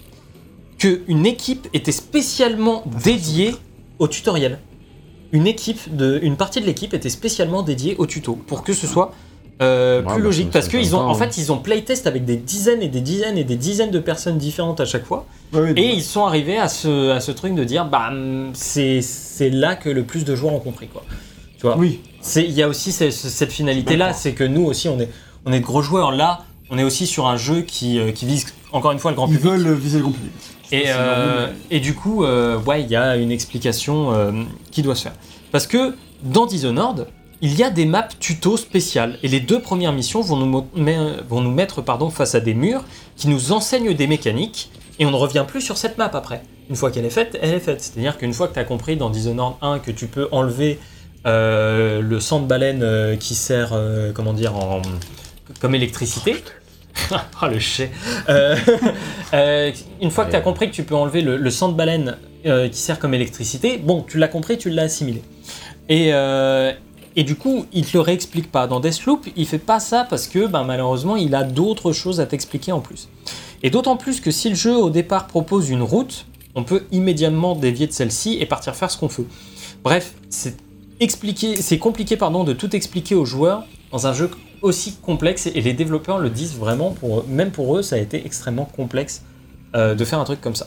qu'une 0.78 1.26
équipe 1.26 1.68
était 1.74 1.92
spécialement 1.92 2.82
dédiée 3.04 3.54
au 3.98 4.08
tutoriel. 4.08 4.58
Une 5.32 5.46
équipe, 5.46 5.94
de, 5.94 6.18
une 6.22 6.36
partie 6.36 6.60
de 6.60 6.66
l'équipe 6.66 6.92
était 6.94 7.10
spécialement 7.10 7.62
dédiée 7.62 7.94
au 7.98 8.06
tuto, 8.06 8.34
pour 8.34 8.62
que 8.64 8.72
ce 8.72 8.86
soit 8.86 9.12
euh, 9.62 10.00
Ouais, 10.00 10.06
plus 10.06 10.14
bah, 10.16 10.18
logique. 10.24 10.50
Parce 10.50 10.68
qu'ils 10.68 10.96
ont, 10.96 11.00
en 11.00 11.14
fait, 11.14 11.36
ils 11.36 11.52
ont 11.52 11.58
playtest 11.58 12.06
avec 12.06 12.24
des 12.24 12.36
dizaines 12.36 12.82
et 12.82 12.88
des 12.88 13.02
dizaines 13.02 13.36
et 13.36 13.44
des 13.44 13.56
dizaines 13.56 13.90
de 13.90 13.98
personnes 13.98 14.38
différentes 14.38 14.80
à 14.80 14.86
chaque 14.86 15.04
fois. 15.04 15.26
Ouais, 15.52 15.72
Et 15.76 15.92
ils 15.92 16.02
sont 16.02 16.24
arrivés 16.24 16.56
à 16.56 16.68
ce, 16.68 17.10
à 17.10 17.20
ce 17.20 17.30
truc 17.30 17.54
de 17.54 17.62
dire, 17.62 17.84
bah, 17.84 18.08
hum, 18.10 18.50
c'est 18.54 19.02
là 19.50 19.76
que 19.76 19.90
le 19.90 20.04
plus 20.04 20.24
de 20.24 20.34
joueurs 20.34 20.54
ont 20.54 20.60
compris, 20.60 20.88
quoi. 20.88 21.04
Tu 21.58 21.66
vois 21.66 21.76
Oui, 21.76 22.00
C'est- 22.22 22.44
Il 22.44 22.52
y 22.52 22.62
a 22.62 22.68
aussi 22.68 22.90
ce- 22.90 23.10
ce- 23.10 23.28
cette 23.28 23.52
finalité-là, 23.52 24.12
c'est 24.14 24.32
que 24.32 24.44
nous 24.44 24.64
aussi, 24.64 24.88
on 24.88 24.98
est, 24.98 25.08
on 25.46 25.52
est 25.52 25.60
de 25.60 25.64
gros 25.64 25.82
joueurs. 25.82 26.10
Là, 26.12 26.44
on 26.70 26.78
est 26.78 26.84
aussi 26.84 27.06
sur 27.06 27.26
un 27.26 27.36
jeu 27.36 27.62
qui, 27.62 27.98
euh, 27.98 28.12
qui 28.12 28.26
vise, 28.26 28.46
encore 28.72 28.92
une 28.92 28.98
fois, 28.98 29.10
le 29.10 29.16
grand 29.16 29.26
ils 29.26 29.36
public. 29.38 29.50
veulent 29.52 29.74
viser 29.74 29.98
le 29.98 30.04
grand 30.04 30.12
public. 30.12 30.32
Et, 30.72 30.84
euh, 30.86 31.48
et 31.70 31.80
du 31.80 31.94
coup, 31.94 32.24
euh, 32.24 32.58
ouais, 32.60 32.82
il 32.82 32.88
y 32.90 32.96
a 32.96 33.16
une 33.16 33.32
explication 33.32 34.12
euh, 34.12 34.30
qui 34.70 34.82
doit 34.82 34.94
se 34.94 35.02
faire. 35.02 35.14
Parce 35.50 35.66
que 35.66 35.96
dans 36.22 36.46
Dishonored, 36.46 37.08
il 37.42 37.54
y 37.54 37.64
a 37.64 37.70
des 37.70 37.86
maps 37.86 38.06
tuto 38.20 38.56
spéciales. 38.56 39.18
Et 39.22 39.28
les 39.28 39.40
deux 39.40 39.60
premières 39.60 39.92
missions 39.92 40.20
vont 40.20 40.36
nous, 40.36 40.66
vont 41.28 41.40
mettre 41.40 41.82
pardon, 41.82 42.10
face 42.10 42.34
à 42.34 42.40
des 42.40 42.54
murs 42.54 42.84
qui 43.16 43.28
nous 43.28 43.52
enseignent 43.52 43.94
des 43.94 44.06
mécaniques. 44.06 44.70
Et 44.98 45.06
on 45.06 45.10
ne 45.10 45.16
revient 45.16 45.44
plus 45.48 45.60
sur 45.60 45.76
cette 45.76 45.98
map 45.98 46.10
après. 46.12 46.42
Une 46.68 46.76
fois 46.76 46.90
qu'elle 46.92 47.06
est 47.06 47.10
faite, 47.10 47.36
elle 47.42 47.54
est 47.54 47.60
faite. 47.60 47.80
C'est-à-dire 47.80 48.16
qu'une 48.16 48.32
fois 48.34 48.46
que 48.46 48.54
tu 48.54 48.60
as 48.60 48.64
compris 48.64 48.96
dans 48.96 49.10
Dishonored 49.10 49.54
1 49.62 49.80
que 49.80 49.90
tu 49.90 50.06
peux 50.06 50.28
enlever 50.30 50.78
le 51.24 52.18
sang 52.20 52.40
de 52.40 52.46
baleine 52.46 53.16
qui 53.18 53.34
sert, 53.34 53.72
comment 54.14 54.34
dire, 54.34 54.54
en, 54.54 54.82
comme 55.58 55.74
électricité. 55.74 56.36
Ah 57.10 57.48
le 57.50 57.58
chais. 57.58 57.90
Euh, 58.28 58.56
euh, 59.34 59.72
une 60.00 60.10
fois 60.10 60.24
que 60.24 60.30
tu 60.30 60.36
as 60.36 60.40
compris 60.40 60.70
que 60.70 60.74
tu 60.74 60.84
peux 60.84 60.94
enlever 60.94 61.22
le, 61.22 61.50
sang 61.50 61.68
de 61.68 61.74
baleine 61.74 62.16
euh, 62.46 62.68
qui 62.68 62.78
sert 62.78 62.98
comme 62.98 63.14
électricité, 63.14 63.78
bon, 63.78 64.04
tu 64.06 64.18
l'as 64.18 64.28
compris, 64.28 64.58
tu 64.58 64.70
l'as 64.70 64.82
assimilé. 64.82 65.22
Et, 65.88 66.12
du 67.24 67.34
coup, 67.34 67.66
il 67.72 67.84
te 67.84 67.96
le 67.96 68.00
réexplique 68.00 68.50
pas. 68.50 68.66
Dans 68.66 68.80
Deathloop, 68.80 69.26
il 69.36 69.46
fait 69.46 69.58
pas 69.58 69.80
ça 69.80 70.06
parce 70.08 70.26
que 70.26 70.46
ben, 70.46 70.64
malheureusement, 70.64 71.16
il 71.16 71.34
a 71.34 71.42
d'autres 71.42 71.92
choses 71.92 72.20
à 72.20 72.26
t'expliquer 72.26 72.72
en 72.72 72.80
plus. 72.80 73.08
Et 73.62 73.70
d'autant 73.70 73.96
plus 73.96 74.20
que 74.20 74.30
si 74.30 74.48
le 74.48 74.54
jeu 74.54 74.74
au 74.74 74.88
départ 74.88 75.26
propose 75.26 75.68
une 75.68 75.82
route, 75.82 76.26
on 76.54 76.64
peut 76.64 76.84
immédiatement 76.92 77.54
dévier 77.54 77.86
de 77.86 77.92
celle-ci 77.92 78.38
et 78.40 78.46
partir 78.46 78.74
faire 78.74 78.90
ce 78.90 78.96
qu'on 78.96 79.08
veut. 79.08 79.26
Bref, 79.84 80.14
c'est 80.30 80.56
c'est 81.58 81.78
compliqué 81.78 82.16
pardon 82.16 82.44
de 82.44 82.52
tout 82.52 82.76
expliquer 82.76 83.14
aux 83.14 83.24
joueurs 83.24 83.64
dans 83.90 84.06
un 84.06 84.12
jeu 84.12 84.30
aussi 84.62 84.96
complexe 85.02 85.46
et 85.46 85.60
les 85.60 85.72
développeurs 85.72 86.18
le 86.18 86.30
disent 86.30 86.56
vraiment 86.56 86.90
pour 86.92 87.20
eux. 87.20 87.24
même 87.28 87.50
pour 87.50 87.76
eux 87.76 87.82
ça 87.82 87.96
a 87.96 87.98
été 87.98 88.24
extrêmement 88.26 88.64
complexe 88.64 89.22
euh, 89.74 89.94
de 89.94 90.04
faire 90.04 90.18
un 90.18 90.24
truc 90.24 90.40
comme 90.40 90.56
ça. 90.56 90.66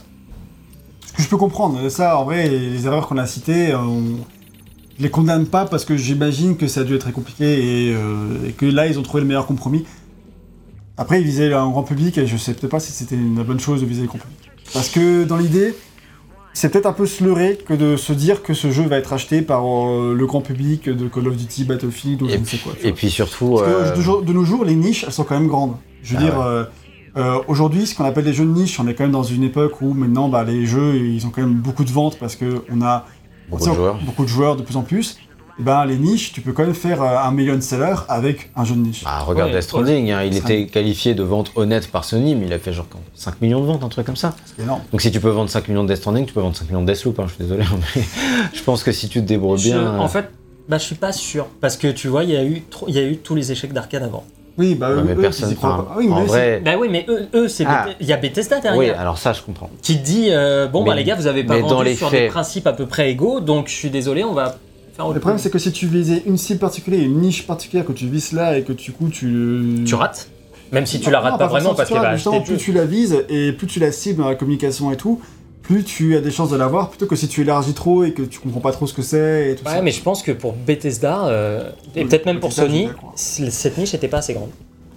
Ce 1.04 1.12
que 1.12 1.22
je 1.22 1.28
peux 1.28 1.36
comprendre, 1.36 1.88
ça, 1.90 2.18
en 2.18 2.24
vrai, 2.24 2.48
les 2.48 2.86
erreurs 2.86 3.06
qu'on 3.06 3.18
a 3.18 3.26
citées, 3.26 3.72
euh, 3.72 3.78
on... 3.78 4.16
les 4.98 5.10
condamne 5.10 5.46
pas 5.46 5.66
parce 5.66 5.84
que 5.84 5.96
j'imagine 5.96 6.56
que 6.56 6.66
ça 6.66 6.80
a 6.80 6.84
dû 6.84 6.94
être 6.94 7.02
très 7.02 7.12
compliqué 7.12 7.44
et, 7.44 7.94
euh, 7.94 8.50
que 8.56 8.64
là, 8.66 8.86
ils 8.86 8.98
ont 8.98 9.02
trouvé 9.02 9.20
le 9.20 9.26
meilleur 9.26 9.46
compromis. 9.46 9.84
Après, 10.96 11.20
ils 11.20 11.24
visaient 11.26 11.52
un 11.52 11.68
grand 11.68 11.82
public 11.82 12.16
et 12.18 12.26
je 12.26 12.36
sais 12.36 12.54
peut-être 12.54 12.70
pas 12.70 12.80
si 12.80 12.92
c'était 12.92 13.14
une 13.14 13.42
bonne 13.42 13.60
chose 13.60 13.82
de 13.82 13.86
viser 13.86 14.02
le 14.02 14.08
grand. 14.08 14.18
Parce 14.72 14.88
que 14.88 15.24
dans 15.24 15.36
l'idée, 15.36 15.76
c'est 16.54 16.70
peut-être 16.70 16.86
un 16.86 16.92
peu 16.92 17.04
se 17.04 17.22
leurrer 17.22 17.58
que 17.58 17.74
de 17.74 17.96
se 17.96 18.12
dire 18.12 18.42
que 18.42 18.54
ce 18.54 18.70
jeu 18.70 18.84
va 18.84 18.96
être 18.96 19.12
acheté 19.12 19.42
par 19.42 19.66
euh, 19.66 20.14
le 20.16 20.26
grand 20.26 20.40
public 20.40 20.88
de 20.88 21.08
Call 21.08 21.28
of 21.28 21.36
Duty, 21.36 21.64
Battlefield 21.64 22.22
ou 22.22 22.28
je 22.28 22.36
ne 22.36 22.44
sais 22.44 22.58
quoi. 22.58 22.72
et 22.80 22.88
vois. 22.88 22.92
puis 22.96 23.10
surtout, 23.10 23.56
Parce 23.56 23.90
que 23.90 24.00
euh, 24.08 24.22
de, 24.22 24.32
nos 24.32 24.44
jours, 24.44 24.64
les 24.64 24.76
niches, 24.76 25.04
elles 25.04 25.12
sont 25.12 25.24
quand 25.24 25.38
même 25.38 25.48
grandes. 25.48 25.74
Je 26.02 26.14
veux 26.14 26.20
Ah 26.20 26.24
dire, 26.24 26.40
euh, 26.40 26.64
euh, 27.16 27.40
aujourd'hui, 27.48 27.86
ce 27.86 27.94
qu'on 27.96 28.04
appelle 28.04 28.24
les 28.24 28.32
jeux 28.32 28.44
de 28.44 28.50
niche, 28.50 28.78
on 28.78 28.86
est 28.86 28.94
quand 28.94 29.04
même 29.04 29.12
dans 29.12 29.24
une 29.24 29.42
époque 29.42 29.80
où 29.82 29.94
maintenant, 29.94 30.28
bah, 30.28 30.44
les 30.44 30.64
jeux, 30.64 30.94
ils 30.96 31.26
ont 31.26 31.30
quand 31.30 31.42
même 31.42 31.54
beaucoup 31.54 31.84
de 31.84 31.90
ventes 31.90 32.18
parce 32.18 32.36
que 32.36 32.62
on 32.72 32.82
a 32.82 33.04
beaucoup 33.50 33.68
de 33.68 33.74
joueurs. 33.74 33.98
beaucoup 34.04 34.22
de 34.22 34.28
joueurs 34.28 34.56
de 34.56 34.62
plus 34.62 34.76
en 34.76 34.82
plus. 34.82 35.18
Ben, 35.58 35.84
les 35.84 35.96
niches, 35.96 36.32
tu 36.32 36.40
peux 36.40 36.52
quand 36.52 36.64
même 36.64 36.74
faire 36.74 37.00
euh, 37.00 37.16
un 37.16 37.30
million 37.30 37.54
de 37.54 37.60
sellers 37.60 37.94
avec 38.08 38.50
un 38.56 38.64
jeu 38.64 38.74
de 38.74 38.80
niche. 38.80 39.04
Bah, 39.04 39.20
regarde 39.20 39.50
Ouais, 39.50 39.54
Death 39.56 39.62
Stranding, 39.64 40.10
hein, 40.10 40.22
il 40.24 40.36
était 40.36 40.66
qualifié 40.66 41.14
de 41.14 41.22
vente 41.22 41.52
honnête 41.54 41.88
par 41.92 42.04
Sony, 42.04 42.34
mais 42.34 42.46
il 42.46 42.52
a 42.52 42.58
fait 42.58 42.72
genre 42.72 42.86
5 43.14 43.40
millions 43.40 43.60
de 43.60 43.66
ventes, 43.66 43.84
un 43.84 43.88
truc 43.88 44.04
comme 44.04 44.16
ça. 44.16 44.34
C'est 44.46 44.62
énorme. 44.64 44.80
Donc 44.90 45.00
si 45.00 45.12
tu 45.12 45.20
peux 45.20 45.28
vendre 45.28 45.48
5 45.48 45.68
millions 45.68 45.84
de 45.84 45.88
Death 45.88 45.98
Stranding, 45.98 46.26
tu 46.26 46.32
peux 46.34 46.40
vendre 46.40 46.56
5 46.56 46.66
millions 46.68 46.82
de 46.82 46.86
Deathloop, 46.92 47.20
hein, 47.20 47.26
je 47.28 47.34
suis 47.34 47.44
désolé, 47.44 47.62
mais 47.96 48.02
je 48.52 48.62
pense 48.64 48.82
que 48.82 48.90
si 48.90 49.08
tu 49.08 49.20
te 49.20 49.26
débrouilles 49.26 49.60
Je- 49.60 49.70
bien... 49.70 49.98
en 50.00 50.08
fait, 50.08 50.28
bah, 50.68 50.78
je 50.78 50.82
suis 50.84 50.96
pas 50.96 51.12
sûr 51.12 51.46
parce 51.60 51.76
que 51.76 51.86
tu 51.88 52.08
vois, 52.08 52.24
il 52.24 52.30
y 52.30 52.36
a 52.36 52.42
eu 52.42 52.62
trop- 52.68 52.88
il 52.88 52.94
y 52.94 52.98
a 52.98 53.02
eu 53.04 53.18
tous 53.18 53.36
les 53.36 53.52
échecs 53.52 53.72
d'arcade 53.72 54.02
avant. 54.02 54.24
Oui, 54.58 54.74
bah, 54.74 54.90
eux, 54.90 55.02
mais 55.06 55.12
eux, 55.14 55.20
personne- 55.20 55.50
ils 55.50 55.56
enfin, 55.56 55.68
pas. 55.84 55.88
Ah 55.92 55.94
oui, 55.98 56.06
mais 56.08 56.14
en 56.14 56.22
eux, 56.22 56.26
vrai- 56.26 56.62
Bah 56.64 56.72
oui, 56.80 56.88
mais 56.90 57.04
eux, 57.08 57.28
eux 57.34 57.48
c'est 57.48 57.64
Ah. 57.66 57.86
Il 58.00 58.06
y 58.08 58.12
a 58.12 58.16
Bethesda 58.16 58.56
Oui, 58.56 58.62
derrière 58.62 59.00
alors 59.00 59.18
ça, 59.18 59.32
je 59.32 59.42
comprends. 59.42 59.70
qui 59.82 59.96
dit 59.98 60.28
euh, 60.30 60.66
bon 60.66 60.82
bah 60.84 60.94
les 60.96 61.04
gars, 61.04 61.14
vous 61.14 61.26
avez 61.28 61.44
pas 61.44 61.58
vendu 61.58 61.84
les 61.84 61.94
sur 61.94 62.10
des 62.10 62.26
principes 62.28 62.66
à 62.66 62.72
peu 62.72 62.86
près 62.86 63.10
égaux, 63.12 63.38
donc 63.40 63.68
je 63.68 63.74
suis 63.74 63.90
désolé, 63.90 64.24
on 64.24 64.32
va 64.32 64.56
faire 64.94 65.08
Le 65.12 65.20
problème, 65.20 65.38
c'est 65.38 65.50
que 65.50 65.58
si 65.58 65.72
tu 65.72 65.86
visais 65.86 66.22
une 66.26 66.38
cible 66.38 66.60
particulière, 66.60 67.02
une 67.02 67.20
niche 67.20 67.46
particulière, 67.46 67.84
que 67.86 67.92
tu 67.92 68.06
vises 68.06 68.32
là 68.32 68.56
et 68.58 68.62
que 68.62 68.72
du 68.72 68.92
coup 68.92 69.08
tu. 69.08 69.82
tu 69.86 69.94
rates. 69.94 70.28
Même 70.72 70.86
si 70.86 70.98
tu 71.00 71.10
la 71.10 71.18
Non, 71.18 71.24
rates 71.24 71.32
non, 71.32 71.38
pas 71.38 71.46
vraiment 71.46 71.74
parce 71.74 71.88
qu'elle 71.88 72.00
va 72.00 72.08
acheter 72.10 72.40
plus 72.40 72.56
tu 72.56 72.72
la 72.72 72.84
vises 72.84 73.24
et 73.28 73.52
plus 73.52 73.66
tu 73.66 73.78
la 73.80 73.92
cibles 73.92 74.22
dans 74.22 74.28
la 74.28 74.34
communication 74.34 74.90
et 74.90 74.96
tout, 74.96 75.20
plus 75.62 75.84
tu 75.84 76.16
as 76.16 76.20
des 76.20 76.30
chances 76.30 76.50
de 76.50 76.56
l'avoir, 76.56 76.90
plutôt 76.90 77.06
que 77.06 77.16
si 77.16 77.28
tu 77.28 77.42
élargis 77.42 77.74
trop 77.74 78.02
et 78.04 78.12
que 78.12 78.22
tu 78.22 78.40
comprends 78.40 78.60
pas 78.60 78.72
trop 78.72 78.86
ce 78.86 78.92
que 78.94 79.02
c'est 79.02 79.50
et 79.52 79.54
tout 79.56 79.64
Ouais, 79.66 79.74
ça. 79.76 79.82
mais 79.82 79.92
je 79.92 80.02
pense 80.02 80.22
que 80.22 80.32
pour 80.32 80.52
Bethesda, 80.52 81.26
euh, 81.26 81.70
et 81.94 82.02
Oui, 82.02 82.08
peut-être 82.08 82.26
même 82.26 82.40
pour 82.40 82.50
Bethesda, 82.50 82.66
Sony, 82.68 82.88
cette 83.14 83.78
niche 83.78 83.92
n'était 83.92 84.08
pas 84.08 84.18
assez 84.18 84.34
grande. 84.34 84.50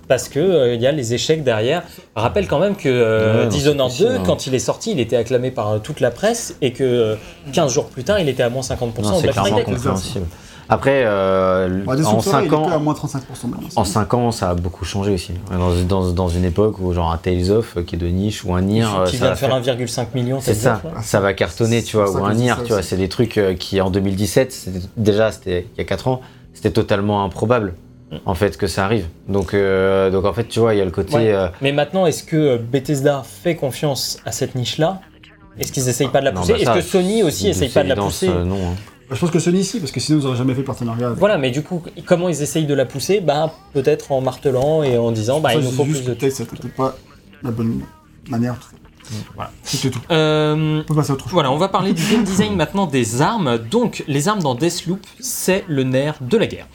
Parce 0.08 0.30
que 0.30 0.40
euh, 0.40 0.74
il 0.76 0.82
y 0.82 0.88
a 0.88 0.92
les 0.92 1.14
échecs 1.14 1.44
derrière. 1.44 1.84
Rappelle 2.16 2.48
quand 2.48 2.60
même 2.60 2.76
que 2.76 2.88
euh, 2.88 3.44
Ouais, 3.44 3.48
Dishonored 3.50 3.92
c'est 3.92 4.00
2, 4.00 4.06
possible, 4.06 4.22
hein. 4.22 4.24
quand 4.26 4.48
il 4.48 4.56
est 4.56 4.60
sorti, 4.60 4.92
il 4.92 5.00
était 5.00 5.18
acclamé 5.18 5.52
par 5.52 5.70
euh, 5.70 5.80
toute 5.80 6.00
la 6.00 6.12
presse 6.12 6.56
et 6.62 6.72
que 6.74 6.84
euh, 6.84 7.16
15 7.54 7.74
jours 7.74 7.86
plus 7.86 8.04
tard, 8.04 8.20
il 8.20 8.30
était 8.30 8.44
à 8.44 8.50
moins 8.50 8.62
50% 8.62 8.78
Non, 8.78 8.86
au 8.86 8.94
c'est 9.16 9.22
Black 9.24 9.34
clairement 9.34 9.50
Friday. 9.58 9.64
compréhensible. 9.66 10.26
Après, 10.70 11.04
euh, 11.06 11.82
Bah, 11.86 11.94
en 11.94 11.98
soupçons, 11.98 12.20
il 12.20 12.24
5 12.32 12.44
est 12.44 12.48
que 12.50 12.56
à 12.56 12.58
ans... 12.58 12.80
moins 12.82 12.94
35% 12.94 13.18
maintenant. 13.50 13.68
En 13.78 13.86
5 13.86 14.14
ans, 14.16 14.32
ça 14.32 14.50
a 14.50 14.54
beaucoup 14.56 14.84
changé 14.84 15.14
aussi. 15.14 15.32
Dans, 15.50 15.72
dans, 15.88 16.12
dans 16.12 16.28
une 16.28 16.44
époque 16.44 16.80
où 16.80 16.92
genre 16.94 17.10
un 17.12 17.18
Tales 17.18 17.52
of 17.52 17.78
euh, 17.78 17.84
qui 17.84 17.96
est 17.96 17.98
de 17.98 18.08
niche 18.08 18.44
ou 18.44 18.54
un 18.54 18.62
Nier, 18.62 18.84
euh, 18.84 19.06
qui 19.06 19.12
ça 19.18 19.18
vient 19.18 19.28
va 19.28 19.34
de 19.34 19.40
faire 19.40 19.64
faire- 19.64 19.78
1,5 19.88 20.08
million. 20.14 20.40
C'est 20.42 20.54
ça, 20.54 20.82
ça 21.04 21.20
va 21.22 21.34
cartonner, 21.34 21.84
tu 21.84 21.96
vois, 21.96 22.12
ou 22.12 22.26
un 22.26 22.34
Nier, 22.34 22.54
tu 22.66 22.74
vois, 22.74 22.82
c'est 22.82 22.98
des 22.98 23.08
trucs 23.08 23.38
euh, 23.38 23.54
qui 23.56 23.80
en 23.80 23.90
2017, 23.90 24.52
c'était- 24.52 24.80
déjà 24.98 25.32
c'était 25.32 25.68
il 25.76 25.78
y 25.78 25.82
a 25.82 25.86
4 25.86 26.10
ans, 26.10 26.20
c'était 26.54 26.72
totalement 26.72 27.24
improbable 27.24 27.74
en 28.26 28.34
fait 28.36 28.58
que 28.58 28.68
ça 28.68 28.86
arrive. 28.86 29.08
Donc, 29.28 29.54
euh, 29.54 30.10
donc 30.10 30.26
en 30.26 30.34
fait, 30.34 30.46
tu 30.48 30.60
vois, 30.60 30.74
il 30.74 30.78
y 30.78 30.82
a 30.82 30.86
le 30.86 30.92
côté. 30.92 31.16
Ouais. 31.16 31.34
euh, 31.34 31.48
Mais 31.62 31.72
maintenant, 31.72 32.06
est-ce 32.06 32.24
que 32.24 32.36
euh, 32.36 32.58
Bethesda 32.58 33.24
fait 33.24 33.56
confiance 33.56 34.20
à 34.26 34.32
cette 34.32 34.56
niche-là? 34.56 35.02
Est-ce 35.60 35.72
qu'ils 35.72 35.90
essayent 35.90 36.08
pas 36.10 36.20
de 36.20 36.26
la 36.26 36.32
pousser? 36.32 36.54
bah, 36.54 36.60
Est-ce 36.60 36.72
que 36.72 36.82
Sony 36.82 37.24
aussi 37.24 37.48
essaye 37.50 37.70
pas 37.70 37.84
de 37.84 37.90
la 37.90 37.96
pousser? 37.96 38.30
euh, 38.30 38.44
Non. 38.44 38.56
hein. 38.56 38.76
Bah, 39.10 39.16
je 39.16 39.20
pense 39.22 39.32
que 39.32 39.40
Sony 39.40 39.60
ici, 39.60 39.80
parce 39.80 39.92
que 39.92 40.00
sinon 40.00 40.20
ils 40.20 40.26
auraient 40.28 40.38
jamais 40.38 40.54
fait 40.54 40.64
partenariat. 40.64 41.08
avec. 41.08 41.18
Voilà, 41.20 41.38
mais 41.38 41.50
du 41.50 41.64
coup, 41.64 41.82
comment 42.06 42.30
ils 42.30 42.42
essayent 42.42 42.66
de 42.66 42.74
la 42.74 42.86
pousser? 42.86 43.22
Bah, 43.22 43.54
peut-être 43.74 44.12
en 44.12 44.22
martelant 44.22 44.84
et 44.84 44.98
en 44.98 45.12
disant, 45.12 45.40
bah, 45.40 45.50
Ça, 45.50 45.56
il 45.56 45.64
nous 45.64 45.70
dis 45.72 45.76
faut 45.76 45.86
juste 45.86 46.04
plus 46.04 46.10
de 46.10 46.14
peut-être 46.20 46.34
c'était 46.34 46.56
peut-être 46.58 46.76
pas 46.76 46.96
la 47.44 47.52
bonne 47.52 47.82
manière. 48.30 48.56
Voilà. 49.36 49.52
C'était 49.64 49.90
tout. 49.90 50.02
Euh, 50.12 50.82
On 50.82 50.84
peut 50.84 50.94
passer 50.96 51.12
à 51.12 51.14
autre 51.14 51.24
chose. 51.24 51.32
Voilà, 51.34 51.50
on 51.52 51.58
va 51.58 51.70
parler 51.70 51.94
du 51.94 52.04
game 52.12 52.24
design 52.26 52.56
maintenant 52.58 52.86
des 52.88 53.22
armes. 53.22 53.58
Donc, 53.58 54.04
les 54.08 54.28
armes 54.28 54.42
dans 54.42 54.54
Deathloop, 54.54 55.00
c'est 55.22 55.64
le 55.70 55.84
nerf 55.84 56.16
de 56.20 56.38
la 56.38 56.46
guerre. 56.48 56.68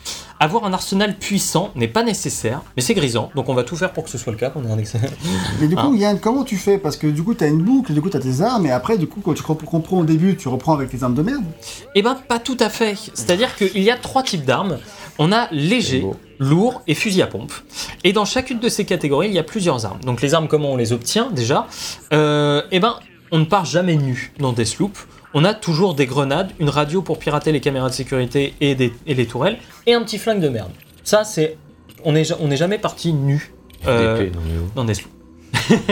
Avoir 0.43 0.65
un 0.65 0.73
arsenal 0.73 1.15
puissant 1.17 1.71
n'est 1.77 1.87
pas 1.87 2.03
nécessaire, 2.03 2.63
mais 2.77 2.83
c'est 2.83 2.95
grisant, 2.95 3.31
donc 3.37 3.49
on 3.49 3.55
va 3.55 3.63
tout 3.63 3.77
faire 3.77 3.93
pour 3.93 4.03
que 4.03 4.11
ce 4.11 4.19
soit 4.19 4.33
le 4.33 4.39
cas, 4.39 4.51
qu'on 4.51 4.65
ait 4.67 4.73
un 4.73 4.77
excellent. 4.77 5.05
Mais 5.61 5.69
du 5.69 5.77
Hein 5.77 5.87
coup, 5.87 5.95
Yann, 5.95 6.19
comment 6.19 6.43
tu 6.43 6.57
fais? 6.57 6.79
Parce 6.79 6.97
que 6.97 7.07
du 7.07 7.23
coup, 7.23 7.35
t'as 7.35 7.47
une 7.47 7.63
boucle, 7.63 7.93
du 7.95 8.03
coup, 8.03 8.11
t'as 8.11 8.19
tes 8.19 8.41
armes, 8.41 8.67
et 8.67 8.73
après, 8.73 8.99
du 8.99 9.07
coup, 9.07 9.21
quand 9.23 9.35
tu 9.35 9.43
reprends 9.45 9.99
au 10.01 10.05
début, 10.05 10.37
tu 10.37 10.49
reprends 10.49 10.73
avec 10.75 10.91
tes 10.91 11.05
armes 11.05 11.15
de 11.15 11.23
merde? 11.23 11.45
Eh 11.95 12.03
ben, 12.03 12.17
pas 12.27 12.41
tout 12.41 12.57
à 12.59 12.71
fait. 12.71 12.97
C'est-à-dire 13.15 13.55
qu'il 13.55 13.83
y 13.85 13.91
a 13.93 13.97
trois 13.97 14.25
types 14.25 14.45
d'armes. 14.45 14.79
On 15.21 15.31
a 15.31 15.47
léger, 15.53 16.05
lourd 16.41 16.83
et 16.89 16.97
fusil 16.97 17.23
à 17.23 17.29
pompe. 17.29 17.53
Et 18.03 18.13
dans 18.13 18.25
chacune 18.25 18.59
de 18.59 18.69
ces 18.69 18.85
catégories, 18.85 19.29
il 19.29 19.35
y 19.35 19.39
a 19.39 19.45
plusieurs 19.45 19.87
armes. 19.87 20.01
Donc 20.01 20.23
les 20.23 20.35
armes, 20.35 20.49
comment 20.49 20.73
on 20.73 20.77
les 20.77 20.93
obtient 20.93 21.31
déjà? 21.31 21.69
Euh, 22.13 22.63
Eh 22.73 22.81
ben, 22.81 22.97
on 23.31 23.39
ne 23.39 23.45
part 23.45 23.65
jamais 23.65 23.95
nu 23.95 24.33
dans 24.41 24.53
Deathloop. 24.53 24.99
On 25.35 25.45
a 25.45 25.55
toujours 25.55 25.95
des 25.95 26.07
grenades, 26.07 26.51
une 26.59 26.69
radio 26.69 27.01
pour 27.03 27.19
pirater 27.19 27.53
les 27.53 27.61
caméras 27.61 27.89
de 27.89 27.95
sécurité 27.95 28.55
et, 28.61 28.75
des- 28.75 28.93
et 29.07 29.15
les 29.15 29.27
tourelles, 29.27 29.59
et 29.87 29.95
un 29.95 30.03
petit 30.03 30.19
flingue 30.19 30.41
de 30.41 30.49
merde. 30.49 30.71
Ça, 31.05 31.25
c'est... 31.25 31.57
On 32.05 32.13
n'est 32.13 32.25
on 32.41 32.51
jamais 32.55 32.79
parti 32.79 33.13
nu 33.13 33.53
euh, 33.87 34.29
dans 34.75 34.85
Deathloop. 34.85 35.13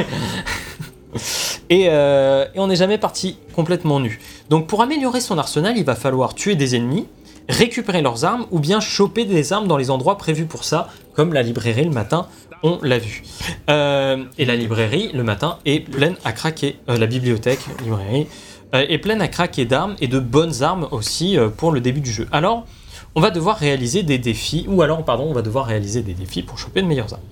Et, 1.69 1.87
euh, 1.89 2.47
et 2.55 2.59
on 2.61 2.67
n'est 2.69 2.77
jamais 2.77 2.99
parti 2.99 3.37
complètement 3.55 3.99
nu. 4.01 4.21
Donc 4.49 4.67
pour 4.67 4.81
améliorer 4.83 5.21
son 5.21 5.39
arsenal, 5.39 5.77
il 5.77 5.85
va 5.85 5.95
falloir 5.97 6.35
tuer 6.35 6.55
des 6.57 6.75
ennemis, 6.77 7.07
récupérer 7.49 8.03
leurs 8.03 8.25
armes 8.25 8.47
ou 8.51 8.59
bien 8.61 8.81
choper 8.81 9.25
des 9.25 9.53
armes 9.53 9.67
dans 9.69 9.77
les 9.77 9.91
endroits 9.91 10.17
prévus 10.19 10.47
pour 10.47 10.65
ça, 10.65 10.89
comme 11.15 11.33
la 11.33 11.43
librairie 11.43 11.85
le 11.85 11.91
matin, 11.91 12.27
on 12.63 12.79
l'a 12.83 12.99
vu. 12.99 13.23
Euh, 13.71 14.25
et 14.39 14.45
la 14.45 14.55
librairie 14.57 15.11
le 15.15 15.23
matin 15.25 15.59
est 15.65 15.81
pleine 15.81 16.17
à 16.25 16.33
craquer. 16.33 16.77
Euh, 16.89 16.97
la 16.97 17.07
bibliothèque, 17.07 17.61
librairie, 17.85 18.23
euh, 18.23 18.25
est 18.73 18.99
pleine 18.99 19.21
à 19.21 19.29
craquer 19.29 19.65
d'armes 19.65 19.97
et 20.01 20.09
de 20.09 20.19
bonnes 20.19 20.63
armes 20.63 20.89
aussi 20.91 21.37
euh, 21.37 21.49
pour 21.49 21.73
le 21.73 21.81
début 21.81 22.01
du 22.01 22.11
jeu. 22.13 22.27
Alors, 22.33 22.67
on 23.15 23.21
va 23.21 23.31
devoir 23.31 23.57
réaliser 23.57 24.03
des 24.05 24.19
défis, 24.19 24.67
ou 24.69 24.83
alors, 24.83 25.05
pardon, 25.05 25.27
on 25.29 25.33
va 25.33 25.43
devoir 25.43 25.67
réaliser 25.67 26.03
des 26.03 26.15
défis 26.15 26.43
pour 26.43 26.59
choper 26.59 26.81
de 26.83 26.87
meilleures 26.87 27.13
armes. 27.13 27.23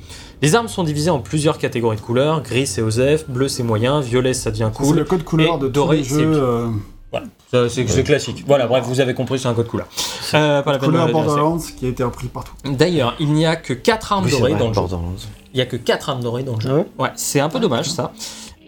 Les 0.43 0.55
armes 0.56 0.69
sont 0.69 0.82
divisées 0.85 1.10
en 1.10 1.20
plusieurs 1.20 1.59
catégories 1.59 1.97
de 1.97 2.01
couleurs. 2.01 2.43
Gris 2.43 2.66
c'est 2.66 2.82
Osef, 2.82 3.28
bleu 3.28 3.48
c'est 3.48 3.62
moyen, 3.62 4.01
violet 4.01 4.35
ça 4.35 4.51
devient 4.51 4.70
C'est 4.73 4.82
cool. 4.85 4.97
le 4.97 5.05
code 5.05 5.24
couleur 5.24 5.56
Et 5.56 5.59
de 5.59 5.66
tous 5.66 5.73
doré, 5.73 5.97
les 5.98 6.05
c'est 6.05 6.15
jeux. 6.15 6.32
euh, 6.43 6.69
Voilà, 7.12 7.27
c'est 7.69 7.86
c'est 7.89 8.02
classique. 8.05 8.44
Voilà, 8.47 8.66
bref, 8.66 8.85
vous 8.86 9.01
avez 9.01 9.15
compris, 9.15 9.39
c'est 9.39 9.48
un 9.48 9.55
code 9.55 9.66
couleur. 9.69 9.86
Euh, 10.35 10.62
pas 10.62 10.73
la 10.73 10.78
peine 10.78 10.90
couleur. 10.90 11.10
Borderlands 11.10 11.59
qui 11.78 11.86
a 11.86 11.89
été 11.89 12.02
repris 12.05 12.27
partout. 12.28 12.52
D'ailleurs, 12.65 13.15
il 13.19 13.32
n'y 13.32 13.47
a 13.47 13.56
que 13.56 13.73
4 13.73 14.12
armes 14.12 14.24
Oui, 14.27 14.31
c'est 14.32 14.39
dorées 14.39 14.52
vrai, 14.52 14.60
dans 14.60 14.69
le 14.69 14.74
jeu. 14.74 15.27
Il 15.55 15.56
n'y 15.56 15.62
a 15.62 15.66
que 15.66 15.77
4 15.77 16.10
armes 16.10 16.23
dorées 16.23 16.43
dans 16.43 16.55
le 16.56 16.60
jeu. 16.60 16.69
Ah 16.70 16.74
ouais 16.77 16.86
Ouais, 16.98 17.10
c'est 17.16 17.40
un 17.40 17.48
peu 17.48 17.59
dommage 17.60 17.89
ça. 17.90 18.12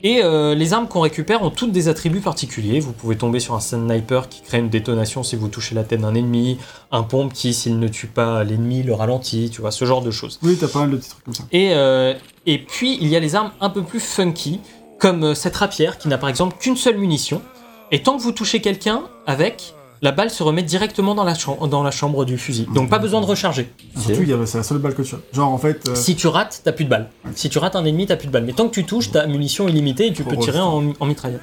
Et 0.02 0.22
euh, 0.22 0.54
les 0.54 0.72
armes 0.72 0.88
qu'on 0.88 1.00
récupère 1.00 1.42
ont 1.42 1.50
toutes 1.50 1.72
des 1.72 1.88
attributs 1.88 2.20
particuliers. 2.20 2.80
Vous 2.80 2.92
pouvez 2.92 3.16
tomber 3.16 3.40
sur 3.40 3.54
un 3.54 3.60
sniper 3.60 4.28
qui 4.28 4.40
crée 4.42 4.58
une 4.58 4.70
détonation 4.70 5.22
si 5.22 5.36
vous 5.36 5.48
touchez 5.48 5.74
la 5.74 5.84
tête 5.84 6.00
d'un 6.00 6.14
ennemi, 6.14 6.58
un 6.90 7.02
pompe 7.02 7.32
qui, 7.32 7.52
s'il 7.52 7.78
ne 7.78 7.88
tue 7.88 8.06
pas 8.06 8.42
l'ennemi, 8.44 8.82
le 8.82 8.94
ralentit, 8.94 9.50
tu 9.50 9.60
vois, 9.60 9.70
ce 9.70 9.84
genre 9.84 10.02
de 10.02 10.10
choses. 10.10 10.38
Oui, 10.42 10.56
t'as 10.58 10.68
pas 10.68 10.80
mal 10.80 10.90
de 10.90 10.96
petits 10.96 11.10
trucs 11.10 11.24
comme 11.24 11.34
ça. 11.34 11.44
Et, 11.52 11.74
euh, 11.74 12.14
et 12.46 12.58
puis, 12.58 12.98
il 13.00 13.08
y 13.08 13.16
a 13.16 13.20
les 13.20 13.34
armes 13.34 13.52
un 13.60 13.70
peu 13.70 13.82
plus 13.82 14.00
funky, 14.00 14.60
comme 14.98 15.24
euh, 15.24 15.34
cette 15.34 15.56
rapière 15.56 15.98
qui 15.98 16.08
n'a 16.08 16.18
par 16.18 16.28
exemple 16.28 16.56
qu'une 16.58 16.76
seule 16.76 16.96
munition. 16.96 17.42
Et 17.90 18.02
tant 18.02 18.16
que 18.16 18.22
vous 18.22 18.32
touchez 18.32 18.60
quelqu'un 18.60 19.02
avec, 19.26 19.74
la 20.02 20.12
balle 20.12 20.30
se 20.30 20.42
remet 20.42 20.62
directement 20.62 21.14
dans 21.14 21.24
la, 21.24 21.34
cham- 21.34 21.68
dans 21.68 21.82
la 21.82 21.90
chambre 21.90 22.24
du 22.24 22.38
fusil. 22.38 22.66
Donc 22.74 22.88
pas 22.88 22.98
besoin 22.98 23.20
de 23.20 23.26
recharger. 23.26 23.70
Surtout, 23.98 24.22
c'est 24.46 24.58
la 24.58 24.64
seule 24.64 24.78
balle 24.78 24.94
que 24.94 25.02
tu 25.02 25.14
as. 25.14 25.18
Genre, 25.32 25.52
en 25.52 25.58
fait, 25.58 25.88
euh, 25.88 25.94
Si 25.94 26.16
tu 26.16 26.26
rates, 26.26 26.62
t'as 26.64 26.72
plus 26.72 26.84
de 26.84 26.90
balles. 26.90 27.08
Si 27.34 27.48
tu 27.50 27.58
rates 27.58 27.76
un 27.76 27.84
ennemi, 27.84 28.06
t'as 28.06 28.16
plus 28.16 28.28
de 28.28 28.32
balles. 28.32 28.44
Mais 28.44 28.52
tant 28.54 28.66
que 28.68 28.74
tu 28.74 28.84
touches, 28.84 29.10
t'as 29.10 29.26
munition 29.26 29.68
illimitée 29.68 30.06
et 30.06 30.12
tu 30.12 30.22
Trop 30.24 30.30
peux 30.30 30.36
tirer 30.38 30.60
en, 30.60 30.92
en 30.98 31.06
mitraillette. 31.06 31.42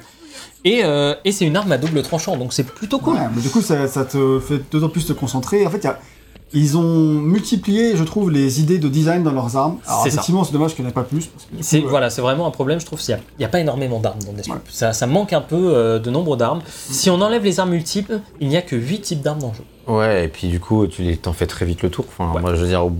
Et, 0.64 0.80
euh, 0.84 1.14
et 1.24 1.30
c'est 1.30 1.44
une 1.46 1.56
arme 1.56 1.70
à 1.70 1.78
double 1.78 2.02
tranchant, 2.02 2.36
donc 2.36 2.52
c'est 2.52 2.64
plutôt 2.64 2.98
cool. 2.98 3.14
ouais, 3.14 3.20
mais 3.34 3.40
du 3.40 3.48
coup, 3.48 3.62
ça, 3.62 3.86
ça 3.86 4.04
te 4.04 4.40
fait 4.40 4.60
d'autant 4.72 4.88
plus 4.88 5.06
te 5.06 5.12
concentrer. 5.12 5.64
En 5.64 5.70
fait, 5.70 5.78
il 5.78 5.84
y 5.84 5.86
a- 5.86 6.00
ils 6.52 6.76
ont 6.78 6.82
multiplié, 7.20 7.96
je 7.96 8.04
trouve, 8.04 8.30
les 8.30 8.60
idées 8.60 8.78
de 8.78 8.88
design 8.88 9.22
dans 9.22 9.32
leurs 9.32 9.56
armes. 9.56 9.76
Alors, 9.86 10.06
effectivement, 10.06 10.44
c'est 10.44 10.52
dommage 10.52 10.74
qu'il 10.74 10.84
n'y 10.84 10.88
en 10.88 10.90
ait 10.90 10.94
pas 10.94 11.02
plus. 11.02 11.26
Parce 11.26 11.44
que, 11.44 11.56
du 11.56 11.62
C'est 11.62 11.80
coup, 11.80 11.86
euh, 11.86 11.90
voilà, 11.90 12.10
c'est 12.10 12.22
vraiment 12.22 12.46
un 12.46 12.50
problème, 12.50 12.80
je 12.80 12.86
trouve. 12.86 13.00
Il 13.08 13.16
n'y 13.38 13.44
a, 13.44 13.48
pas 13.48 13.60
énormément 13.60 14.00
d'armes 14.00 14.20
dans 14.24 14.32
Deathloop. 14.32 14.56
Ouais. 14.56 14.62
Ça, 14.70 14.92
ça 14.92 15.06
manque 15.06 15.32
un 15.32 15.40
peu 15.42 15.56
euh, 15.74 15.98
de 15.98 16.10
nombre 16.10 16.36
d'armes. 16.36 16.60
Si 16.66 17.10
on 17.10 17.20
enlève 17.20 17.44
les 17.44 17.60
armes 17.60 17.70
multiples, 17.70 18.20
il 18.40 18.48
n'y 18.48 18.56
a 18.56 18.62
que 18.62 18.76
8 18.76 19.00
types 19.02 19.20
d'armes 19.20 19.40
dans 19.40 19.48
le 19.48 19.54
jeu. 19.54 19.64
Ouais, 19.92 20.24
et 20.24 20.28
puis 20.28 20.48
du 20.48 20.60
coup, 20.60 20.86
tu 20.86 21.02
les- 21.02 21.16
t'en 21.16 21.32
fais 21.32 21.46
très 21.46 21.64
vite 21.66 21.82
le 21.82 21.90
tour. 21.90 22.04
Enfin, 22.08 22.32
Ouais. 22.34 22.40
moi, 22.40 22.54
je 22.54 22.60
veux 22.62 22.68
dire, 22.68 22.84
au, 22.84 22.92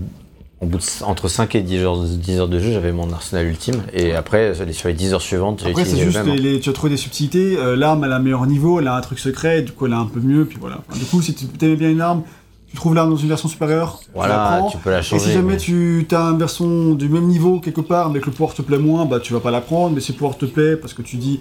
au 0.61 0.65
bout 0.65 0.77
de, 0.77 0.83
entre 1.05 1.27
5 1.27 1.55
et 1.55 1.61
10 1.61 1.77
heures, 1.83 1.97
10 2.03 2.39
heures 2.39 2.47
de 2.49 2.59
jeu, 2.59 2.71
j'avais 2.71 2.91
mon 2.91 3.11
arsenal 3.13 3.45
ultime. 3.47 3.81
Et 3.93 4.13
après, 4.13 4.53
sur 4.73 4.87
les 4.89 4.93
10 4.93 5.13
heures 5.13 5.21
suivantes, 5.21 5.61
j'ai 5.63 5.69
Après, 5.71 5.85
c'est 5.85 5.91
utilisé 5.91 6.05
le 6.05 6.11
juste, 6.11 6.25
même. 6.25 6.33
hein. 6.33 6.41
les, 6.41 6.53
les- 6.53 6.59
tu 6.59 6.69
as 6.69 6.73
trouvé 6.73 6.89
des 6.91 6.97
subtilités. 6.97 7.55
euh, 7.57 7.75
L'arme, 7.75 8.03
elle 8.03 8.11
a 8.11 8.15
un 8.17 8.19
meilleur 8.19 8.45
niveau, 8.45 8.79
elle 8.79 8.87
a 8.87 8.95
un 8.95 9.01
truc 9.01 9.19
secret, 9.19 9.61
du 9.61 9.71
coup, 9.71 9.85
elle 9.85 9.93
a 9.93 9.99
un 9.99 10.05
peu 10.07 10.19
mieux, 10.19 10.45
puis 10.45 10.57
voilà. 10.59 10.79
Enfin, 10.89 10.99
du 10.99 11.05
coup, 11.05 11.21
si 11.21 11.33
tu 11.33 11.45
aimais 11.65 11.75
bien 11.75 11.89
une 11.89 12.01
arme, 12.01 12.23
tu 12.71 12.75
trouves 12.75 12.93
l'arme 12.95 13.09
dans 13.09 13.15
une 13.17 13.29
version 13.29 13.49
supérieure, 13.49 13.99
tu 13.99 14.07
la 14.07 14.13
Voilà, 14.15 14.57
prends. 14.59 14.69
tu 14.69 14.77
peux 14.77 14.91
la 14.91 14.99
Et 14.99 15.03
changer. 15.03 15.25
si 15.25 15.31
jamais 15.31 15.53
mais- 15.53 15.57
tu 15.57 16.07
as 16.11 16.19
une 16.21 16.37
version 16.37 16.93
du 16.93 17.09
même 17.09 17.25
niveau 17.27 17.59
quelque 17.59 17.81
part, 17.81 18.09
mais 18.09 18.19
que 18.19 18.27
le 18.27 18.31
pouvoir 18.31 18.53
te 18.53 18.61
plaît 18.61 18.77
moins, 18.77 19.05
bah 19.05 19.19
tu 19.19 19.33
vas 19.33 19.39
pas 19.39 19.51
la 19.51 19.61
prendre. 19.61 19.95
Mais 19.95 20.01
si 20.01 20.11
le 20.11 20.17
pouvoir 20.17 20.37
te 20.37 20.45
plaît, 20.45 20.75
parce 20.77 20.93
que 20.93 21.01
tu 21.01 21.17
dis, 21.17 21.39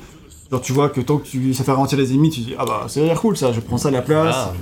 genre 0.51 0.61
tu 0.61 0.73
vois 0.73 0.89
que 0.89 1.01
tant 1.01 1.19
que 1.19 1.27
tu, 1.27 1.53
ça 1.55 1.65
fait 1.65 1.71
ralentir 1.73 1.99
les 1.99 2.13
ennemis, 2.13 2.31
tu 2.31 2.41
dis 2.41 2.55
ah 2.59 2.65
bah 2.67 2.85
c'est 2.89 3.01
l'air 3.05 3.21
cool 3.21 3.37
ça, 3.37 3.53
je 3.53 3.61
prends 3.61 3.77
ça 3.79 3.89
à 3.89 3.91
la 3.91 4.03
place. 4.03 4.35
Voilà. 4.35 4.53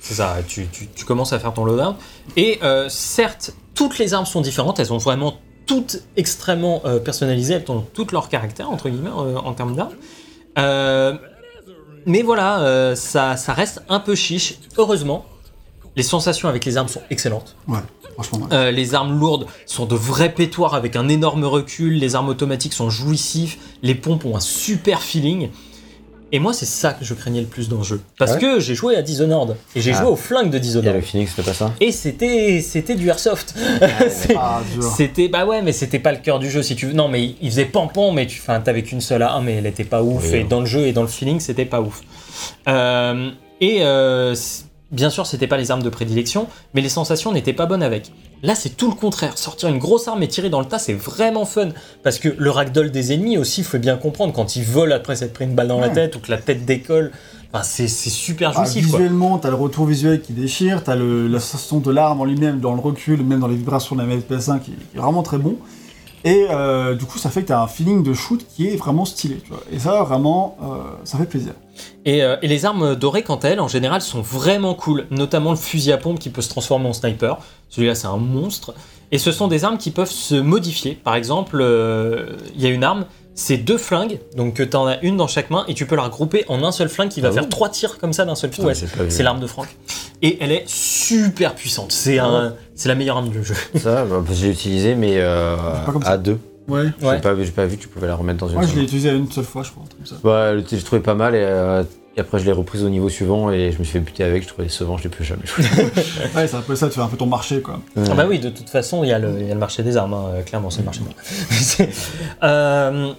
C'est 0.00 0.14
ça, 0.14 0.36
tu, 0.46 0.66
tu- 0.70 0.88
tu 0.94 1.04
commences 1.06 1.32
à 1.32 1.38
faire 1.38 1.52
ton 1.54 1.64
loadout. 1.64 1.96
Et 2.36 2.58
euh, 2.62 2.88
certes, 2.90 3.54
toutes 3.74 3.98
les 3.98 4.12
armes 4.14 4.26
sont 4.26 4.40
différentes, 4.42 4.78
elles 4.78 4.86
sont 4.86 4.98
vraiment 4.98 5.34
toutes 5.66 6.02
extrêmement 6.16 6.82
euh, 6.84 6.98
personnalisées, 6.98 7.54
elles 7.54 7.70
ont 7.70 7.84
toutes 7.94 8.12
leur 8.12 8.28
caractère, 8.28 8.70
entre 8.70 8.90
guillemets, 8.90 9.08
euh, 9.16 9.36
en 9.38 9.52
termes 9.54 9.74
d'armes. 9.76 9.92
Mais 12.06 12.22
voilà, 12.22 12.94
ça, 12.96 13.36
ça 13.36 13.52
reste 13.54 13.82
un 13.88 13.98
peu 14.00 14.14
chiche. 14.14 14.58
Heureusement, 14.76 15.24
les 15.96 16.02
sensations 16.02 16.48
avec 16.48 16.64
les 16.64 16.76
armes 16.76 16.88
sont 16.88 17.02
excellentes. 17.10 17.56
Ouais, 17.68 17.78
franchement. 18.14 18.40
ouais. 18.50 18.56
Euh, 18.56 18.70
les 18.70 18.94
armes 18.94 19.18
lourdes 19.18 19.46
sont 19.66 19.86
de 19.86 19.94
vrais 19.94 20.32
pétoirs 20.32 20.74
avec 20.74 20.96
un 20.96 21.08
énorme 21.08 21.44
recul. 21.44 21.94
Les 21.98 22.14
armes 22.14 22.28
automatiques 22.28 22.72
sont 22.74 22.90
jouissifs. 22.90 23.58
Les 23.82 23.94
pompes 23.94 24.24
ont 24.24 24.36
un 24.36 24.40
super 24.40 25.02
feeling. 25.02 25.50
Et 26.32 26.40
moi, 26.40 26.52
c'est 26.52 26.66
ça 26.66 26.92
que 26.94 27.04
je 27.04 27.14
craignais 27.14 27.42
le 27.42 27.46
plus 27.46 27.68
dans 27.68 27.76
le 27.76 27.84
jeu. 27.84 28.00
Parce 28.18 28.32
Ouais. 28.32 28.38
que 28.40 28.58
j'ai 28.58 28.74
joué 28.74 28.96
à 28.96 29.02
Dishonored. 29.02 29.54
Et 29.76 29.80
j'ai 29.80 29.92
Ah. 29.92 29.98
joué 30.00 30.06
au 30.10 30.16
flingue 30.16 30.50
de 30.50 30.58
Dishonored. 30.58 30.96
le 30.96 31.00
Phoenix, 31.00 31.30
c'était 31.36 31.46
pas 31.48 31.54
ça? 31.54 31.72
Et 31.80 31.92
c'était, 31.92 32.60
c'était 32.60 32.96
du 32.96 33.08
airsoft. 33.08 33.54
C'est- 34.10 34.34
Ah, 34.36 34.60
c'était, 34.96 35.28
bah 35.28 35.46
ouais, 35.46 35.62
mais 35.62 35.70
c'était 35.70 36.00
pas 36.00 36.10
le 36.10 36.18
cœur 36.18 36.40
du 36.40 36.50
jeu 36.50 36.64
si 36.64 36.74
tu 36.74 36.86
veux. 36.86 36.92
Non, 36.92 37.06
mais 37.06 37.36
il 37.40 37.50
faisait 37.50 37.66
pampan, 37.66 38.10
mais 38.10 38.26
tu, 38.26 38.40
enfin, 38.40 38.58
t'avais 38.58 38.82
qu'une 38.82 39.00
seule 39.00 39.22
A1, 39.22 39.42
mais 39.44 39.52
elle 39.56 39.66
était 39.66 39.84
pas 39.84 40.02
ouf. 40.02 40.24
Oui. 40.32 40.38
Et 40.38 40.44
dans 40.44 40.58
le 40.60 40.66
jeu 40.66 40.88
et 40.88 40.92
dans 40.92 41.02
le 41.02 41.08
feeling, 41.08 41.38
c'était 41.38 41.66
pas 41.66 41.80
ouf. 41.80 42.00
Euh, 42.66 43.30
et 43.60 43.84
euh, 43.84 44.34
bien 44.92 45.10
sûr, 45.10 45.26
c'était 45.26 45.46
pas 45.46 45.56
les 45.56 45.70
armes 45.70 45.82
de 45.82 45.88
prédilection, 45.88 46.46
mais 46.74 46.80
les 46.80 46.88
sensations 46.88 47.32
n'étaient 47.32 47.52
pas 47.52 47.66
bonnes 47.66 47.82
avec. 47.82 48.12
Là, 48.42 48.54
c'est 48.54 48.76
tout 48.76 48.88
le 48.90 48.94
contraire. 48.94 49.38
Sortir 49.38 49.68
une 49.70 49.78
grosse 49.78 50.06
arme 50.06 50.22
et 50.22 50.28
tirer 50.28 50.50
dans 50.50 50.60
le 50.60 50.66
tas, 50.66 50.78
c'est 50.78 50.92
vraiment 50.92 51.46
fun. 51.46 51.70
Parce 52.02 52.18
que 52.18 52.28
le 52.36 52.50
ragdoll 52.50 52.90
des 52.90 53.12
ennemis 53.12 53.38
aussi, 53.38 53.62
il 53.62 53.64
faut 53.64 53.78
bien 53.78 53.96
comprendre, 53.96 54.32
quand 54.34 54.56
ils 54.56 54.64
volent 54.64 54.94
après 54.94 55.16
s'être 55.16 55.32
pris 55.32 55.44
une 55.46 55.54
balle 55.54 55.68
dans 55.68 55.80
la 55.80 55.88
tête 55.88 56.16
ou 56.16 56.20
que 56.20 56.30
la 56.30 56.36
tête 56.38 56.64
décolle, 56.66 57.10
enfin, 57.52 57.62
c'est, 57.64 57.88
super 57.88 58.50
Ah, 58.54 58.64
jouissif. 58.64 58.88
quoi. 58.90 58.98
visuellement, 58.98 59.38
t'as 59.38 59.48
le 59.48 59.54
retour 59.56 59.86
visuel 59.86 60.20
qui 60.20 60.32
déchire, 60.34 60.84
t'as 60.84 60.94
le- 60.94 61.26
la 61.26 61.40
sensation 61.40 61.78
de 61.78 61.90
l'arme 61.90 62.20
en 62.20 62.24
lui-même 62.26 62.60
dans 62.60 62.74
le 62.74 62.80
recul, 62.80 63.22
même 63.24 63.40
dans 63.40 63.48
les 63.48 63.56
vibrations 63.56 63.96
de 63.96 64.00
la 64.02 64.06
manette 64.06 64.28
PS1 64.30 64.58
qui, 64.60 64.72
qui 64.72 64.96
est 64.96 65.00
vraiment 65.00 65.22
très 65.22 65.38
bon. 65.38 65.56
Et 66.26 66.46
euh, 66.50 66.94
du 66.94 67.04
coup, 67.06 67.18
ça 67.18 67.30
fait 67.30 67.42
que 67.42 67.48
t'as 67.48 67.60
un 67.62 67.66
feeling 67.66 68.02
de 68.02 68.12
shoot 68.14 68.46
qui 68.54 68.68
est 68.68 68.76
vraiment 68.76 69.04
stylé. 69.04 69.36
Tu 69.44 69.50
vois. 69.50 69.60
Et 69.72 69.78
ça, 69.78 70.02
vraiment, 70.04 70.56
euh, 70.62 70.66
ça 71.04 71.18
fait 71.18 71.26
plaisir. 71.26 71.52
Et, 72.04 72.22
euh, 72.22 72.36
et 72.42 72.48
les 72.48 72.64
armes 72.64 72.94
dorées, 72.94 73.22
quant 73.22 73.36
à 73.36 73.48
elles, 73.48 73.60
en 73.60 73.68
général, 73.68 74.00
sont 74.00 74.20
vraiment 74.20 74.74
cool. 74.74 75.06
Notamment 75.10 75.50
le 75.50 75.56
fusil 75.56 75.92
à 75.92 75.96
pompe 75.98 76.18
qui 76.18 76.30
peut 76.30 76.42
se 76.42 76.48
transformer 76.48 76.88
en 76.88 76.92
sniper. 76.92 77.38
Celui-là, 77.70 77.94
c'est 77.94 78.06
un 78.06 78.16
monstre. 78.16 78.74
Et 79.12 79.18
ce 79.18 79.32
sont 79.32 79.48
des 79.48 79.64
armes 79.64 79.78
qui 79.78 79.90
peuvent 79.90 80.10
se 80.10 80.34
modifier. 80.34 80.94
Par 80.94 81.14
exemple, 81.14 81.58
euh, 81.60 82.36
il 82.54 82.62
y 82.62 82.66
a 82.66 82.70
une 82.70 82.84
arme, 82.84 83.06
c'est 83.34 83.56
deux 83.56 83.78
flingues. 83.78 84.18
Donc, 84.36 84.54
tu 84.68 84.76
en 84.76 84.86
as 84.86 84.98
une 85.02 85.16
dans 85.16 85.26
chaque 85.26 85.50
main 85.50 85.64
et 85.68 85.74
tu 85.74 85.86
peux 85.86 85.96
la 85.96 86.02
regrouper 86.02 86.44
en 86.48 86.62
un 86.64 86.72
seul 86.72 86.88
flingue 86.88 87.08
qui 87.10 87.20
va 87.20 87.28
Ah 87.28 87.32
faire 87.32 87.48
trois 87.48 87.68
tirs 87.68 87.98
comme 87.98 88.12
ça 88.12 88.24
d'un 88.24 88.34
seul 88.34 88.50
coup. 88.50 88.62
Ouais, 88.62 88.74
c'est 88.74 89.22
l'arme 89.22 89.40
de 89.40 89.46
Franck. 89.46 89.68
Et 90.22 90.38
elle 90.40 90.52
est 90.52 90.64
super 90.66 91.54
puissante. 91.54 91.92
C'est 91.92 92.18
un, 92.18 92.54
c'est 92.74 92.88
la 92.88 92.94
meilleure 92.94 93.18
arme 93.18 93.28
du 93.28 93.44
jeu. 93.44 93.54
Ça, 93.76 94.04
bah, 94.04 94.22
j'ai 94.32 94.50
utilisé, 94.50 94.94
mais 94.94 95.18
euh, 95.18 95.56
à 96.04 96.16
deux. 96.16 96.38
Ouais. 96.68 96.84
J'ai 97.00 97.06
Ouais. 97.06 97.20
pas, 97.20 97.34
vu- 97.34 97.44
j'ai 97.44 97.50
pas 97.52 97.66
vu 97.66 97.76
que 97.76 97.82
tu 97.82 97.88
pouvais 97.88 98.06
la 98.06 98.14
remettre 98.16 98.38
dans 98.38 98.48
une 98.48 98.54
Moi, 98.54 98.64
je 98.66 98.74
l'ai 98.74 98.82
utilisé 98.84 99.10
une 99.10 99.30
seule 99.30 99.44
fois, 99.44 99.62
je 99.62 99.70
crois, 99.70 99.84
comme 99.96 100.06
ça. 100.06 100.16
Ouais, 100.24 100.54
le- 100.54 100.64
j'ai 100.68 100.82
trouvé 100.82 101.02
pas 101.02 101.14
mal 101.14 101.34
et, 101.34 101.38
euh, 101.42 101.82
et 102.16 102.20
après 102.20 102.38
je 102.38 102.44
l'ai 102.46 102.52
reprise 102.52 102.82
au 102.84 102.88
niveau 102.88 103.08
suivant 103.08 103.50
et 103.50 103.70
je 103.72 103.78
me 103.78 103.84
suis 103.84 103.92
fait 103.94 104.00
buter 104.00 104.24
avec, 104.24 104.42
je 104.44 104.48
trouvais 104.48 104.64
décevant, 104.68 104.96
je 104.96 105.02
l'ai 105.04 105.08
plus 105.10 105.24
jamais 105.24 105.42
joué. 105.44 105.64
Ouais, 106.34 106.46
c'est 106.46 106.56
un 106.56 106.60
peu 106.62 106.74
ça, 106.76 106.88
tu 106.88 106.94
fais 106.94 107.00
un 107.00 107.08
peu 107.08 107.16
ton 107.16 107.26
marché, 107.26 107.60
quoi. 107.60 107.80
Ah 107.96 108.14
bah 108.14 108.24
oui, 108.28 108.38
de 108.38 108.48
toute 108.50 108.70
façon, 108.70 109.04
il 109.04 109.08
y, 109.10 109.12
a 109.12 109.18
le 109.18 109.40
il 109.40 109.46
y 109.46 109.50
a 109.50 109.54
le 109.54 109.60
marché 109.60 109.82
des 109.82 109.96
armes, 109.96 110.14
hein, 110.14 110.24
euh, 110.36 110.42
clairement, 110.42 110.70
c'est 110.70 110.80
le 110.80 110.84
marché 110.86 111.00
Euh, 112.42 113.12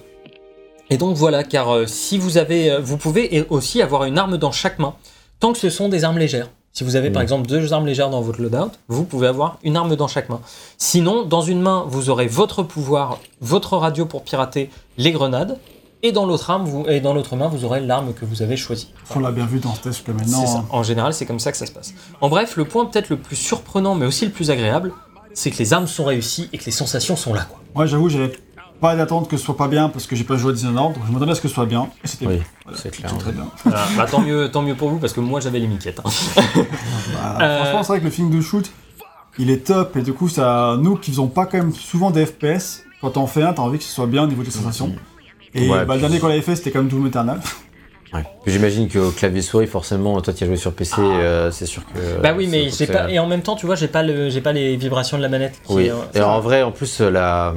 et 0.90 0.96
donc 0.96 1.16
voilà, 1.16 1.42
car 1.44 1.74
euh, 1.74 1.86
si 1.86 2.16
vous 2.18 2.38
avez, 2.38 2.70
euh, 2.70 2.80
vous 2.80 2.96
pouvez 2.96 3.44
aussi 3.50 3.82
avoir 3.82 4.04
une 4.04 4.18
arme 4.18 4.38
dans 4.38 4.52
chaque 4.52 4.78
main, 4.78 4.94
tant 5.40 5.52
que 5.52 5.58
ce 5.58 5.70
sont 5.70 5.88
des 5.88 6.04
armes 6.04 6.18
légères. 6.18 6.48
Si 6.76 6.84
vous 6.84 6.94
avez 6.94 7.10
par 7.10 7.20
Mhm. 7.20 7.24
exemple 7.24 7.46
deux 7.48 7.72
armes 7.72 7.86
légères 7.86 8.10
dans 8.10 8.20
votre 8.20 8.38
loadout, 8.42 8.70
vous 8.88 9.04
pouvez 9.04 9.28
avoir 9.28 9.58
une 9.64 9.78
arme 9.78 9.96
dans 9.96 10.08
chaque 10.08 10.28
main. 10.28 10.42
Sinon, 10.76 11.24
dans 11.24 11.40
une 11.40 11.62
main, 11.62 11.86
vous 11.88 12.10
aurez 12.10 12.26
votre 12.26 12.62
pouvoir, 12.62 13.18
votre 13.40 13.78
radio 13.78 14.04
pour 14.04 14.22
pirater 14.24 14.68
les 14.98 15.10
grenades, 15.10 15.58
et 16.02 16.12
dans 16.12 16.26
l'autre 16.26 16.50
arme, 16.50 16.66
vous, 16.66 16.84
et 16.86 17.00
dans 17.00 17.14
l'autre 17.14 17.34
main, 17.34 17.48
vous 17.48 17.64
aurez 17.64 17.80
l'arme 17.80 18.12
que 18.12 18.26
vous 18.26 18.42
avez 18.42 18.58
choisie. 18.58 18.92
On 19.14 19.20
l'a 19.20 19.30
bien 19.32 19.46
vu 19.46 19.58
dans 19.58 19.74
ce 19.74 19.80
test 19.80 19.96
jusqu'à 19.96 20.12
maintenant. 20.12 20.44
Ça. 20.46 20.58
hein. 20.58 20.64
En 20.68 20.82
général, 20.82 21.14
c'est 21.14 21.24
comme 21.24 21.40
ça 21.40 21.50
que 21.50 21.56
ça 21.56 21.64
se 21.64 21.72
passe. 21.72 21.94
En 22.20 22.28
bref, 22.28 22.58
le 22.58 22.66
point 22.66 22.84
peut-être 22.84 23.08
le 23.08 23.16
plus 23.16 23.36
surprenant, 23.36 23.94
mais 23.94 24.04
aussi 24.04 24.26
le 24.26 24.30
plus 24.30 24.50
agréable, 24.50 24.92
c'est 25.32 25.50
que 25.50 25.56
les 25.56 25.72
armes 25.72 25.86
sont 25.86 26.04
réussies 26.04 26.50
et 26.52 26.58
que 26.58 26.64
les 26.66 26.72
sensations 26.72 27.16
sont 27.16 27.32
là. 27.32 27.46
Quoi. 27.48 27.58
Moi, 27.74 27.86
j'avoue, 27.86 28.10
j'avais 28.10 28.32
pas 28.80 28.94
d'attente 28.96 29.28
que 29.28 29.36
ce 29.36 29.44
soit 29.44 29.56
pas 29.56 29.68
bien 29.68 29.88
parce 29.88 30.06
que 30.06 30.14
j'ai 30.16 30.24
pas 30.24 30.36
joué 30.36 30.50
à 30.52 30.54
Dishonored, 30.54 30.94
donc 30.94 31.02
je 31.06 31.12
m'attendais 31.12 31.32
à 31.32 31.34
ce 31.34 31.40
que 31.40 31.48
ce 31.48 31.54
soit 31.54 31.66
bien. 31.66 31.88
Et 32.04 32.08
c'était 32.08 32.26
Oui, 32.26 32.36
bien. 32.36 32.44
Voilà, 32.64 32.78
c'est 32.78 32.90
clair. 32.90 33.08
c'était 33.10 33.22
très 33.22 33.32
bien. 33.32 33.46
Voilà. 33.64 33.84
Bah, 33.96 34.06
tant, 34.10 34.20
mieux, 34.20 34.50
tant 34.50 34.62
mieux 34.62 34.74
pour 34.74 34.90
vous, 34.90 34.98
parce 34.98 35.12
que 35.12 35.20
moi 35.20 35.40
j'avais 35.40 35.58
les 35.58 35.66
miquettes. 35.66 36.00
hein. 36.04 36.10
Bah, 37.12 37.38
Euh, 37.40 37.58
Franchement, 37.62 37.82
c'est 37.82 37.88
vrai 37.92 37.98
que 38.00 38.04
le 38.04 38.10
feeling 38.10 38.30
de 38.36 38.40
shoot, 38.40 38.70
il 39.38 39.50
est 39.50 39.66
top, 39.66 39.96
et 39.96 40.02
du 40.02 40.12
coup, 40.12 40.28
ça, 40.28 40.76
nous 40.80 40.96
qui 40.96 41.10
faisons 41.10 41.28
pas 41.28 41.46
quand 41.46 41.58
même 41.58 41.72
souvent 41.74 42.10
des 42.10 42.26
FPS, 42.26 42.84
quand 43.00 43.10
t'en 43.10 43.26
fais 43.26 43.42
un, 43.42 43.52
t'as 43.52 43.62
envie 43.62 43.78
que 43.78 43.84
ce 43.84 43.92
soit 43.92 44.06
bien 44.06 44.24
au 44.24 44.26
niveau 44.26 44.42
des 44.42 44.50
sensations. 44.50 44.94
Et 45.54 45.68
Ouais, 45.70 45.84
bah, 45.84 45.94
le 45.94 46.00
dernier 46.00 46.18
qu'on 46.18 46.28
avait 46.28 46.42
fait, 46.42 46.56
c'était 46.56 46.70
quand 46.70 46.80
même 46.80 46.88
Doom 46.88 47.06
Eternal. 47.06 47.40
Ouais. 48.12 48.24
J'imagine 48.46 48.88
qu'au 48.88 49.10
clavier 49.10 49.42
souris, 49.42 49.66
forcément, 49.66 50.20
toi 50.20 50.32
qui 50.32 50.44
as 50.44 50.46
joué 50.46 50.56
sur 50.56 50.72
PC, 50.72 50.94
euh, 51.00 51.50
c'est 51.50 51.66
sûr 51.66 51.82
que. 51.86 52.20
bah 52.22 52.34
oui, 52.36 52.46
mais 52.50 52.70
c'est- 52.70 52.86
j'ai 52.86 52.92
pas. 52.92 53.10
Et 53.10 53.18
en 53.18 53.26
même 53.26 53.42
temps, 53.42 53.56
tu 53.56 53.66
vois, 53.66 53.74
j'ai 53.74 53.88
pas, 53.88 54.02
le, 54.04 54.30
j'ai 54.30 54.40
pas 54.40 54.52
les 54.52 54.76
vibrations 54.76 55.16
de 55.16 55.22
la 55.22 55.28
manette. 55.28 55.60
qui 55.66 55.72
Oui, 55.72 55.86
est, 55.86 55.90
euh, 55.90 55.94
et 56.14 56.20
en 56.20 56.40
vrai, 56.40 56.62
en 56.62 56.70
plus, 56.70 57.00
la, 57.00 57.52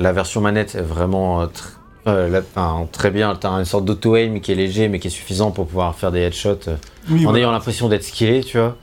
la 0.00 0.12
version 0.12 0.40
manette 0.40 0.74
est 0.74 0.82
vraiment 0.82 1.42
euh, 1.42 1.46
tr- 1.46 1.76
euh, 2.08 2.28
la- 2.28 2.40
enfin, 2.40 2.86
très 2.90 3.10
bien. 3.10 3.36
T'as 3.36 3.50
une 3.50 3.64
sorte 3.64 3.84
d'auto-aim 3.84 4.40
qui 4.40 4.52
est 4.52 4.54
léger 4.56 4.88
mais 4.88 4.98
qui 4.98 5.08
est 5.08 5.10
suffisant 5.10 5.50
pour 5.50 5.66
pouvoir 5.66 5.94
faire 5.94 6.10
des 6.10 6.20
headshots 6.20 6.68
euh, 6.68 6.76
Oui, 7.10 7.20
en 7.20 7.22
voilà. 7.24 7.38
ayant 7.40 7.52
l'impression 7.52 7.88
d'être 7.88 8.04
skillé, 8.04 8.42
tu 8.42 8.58
vois. 8.58 8.76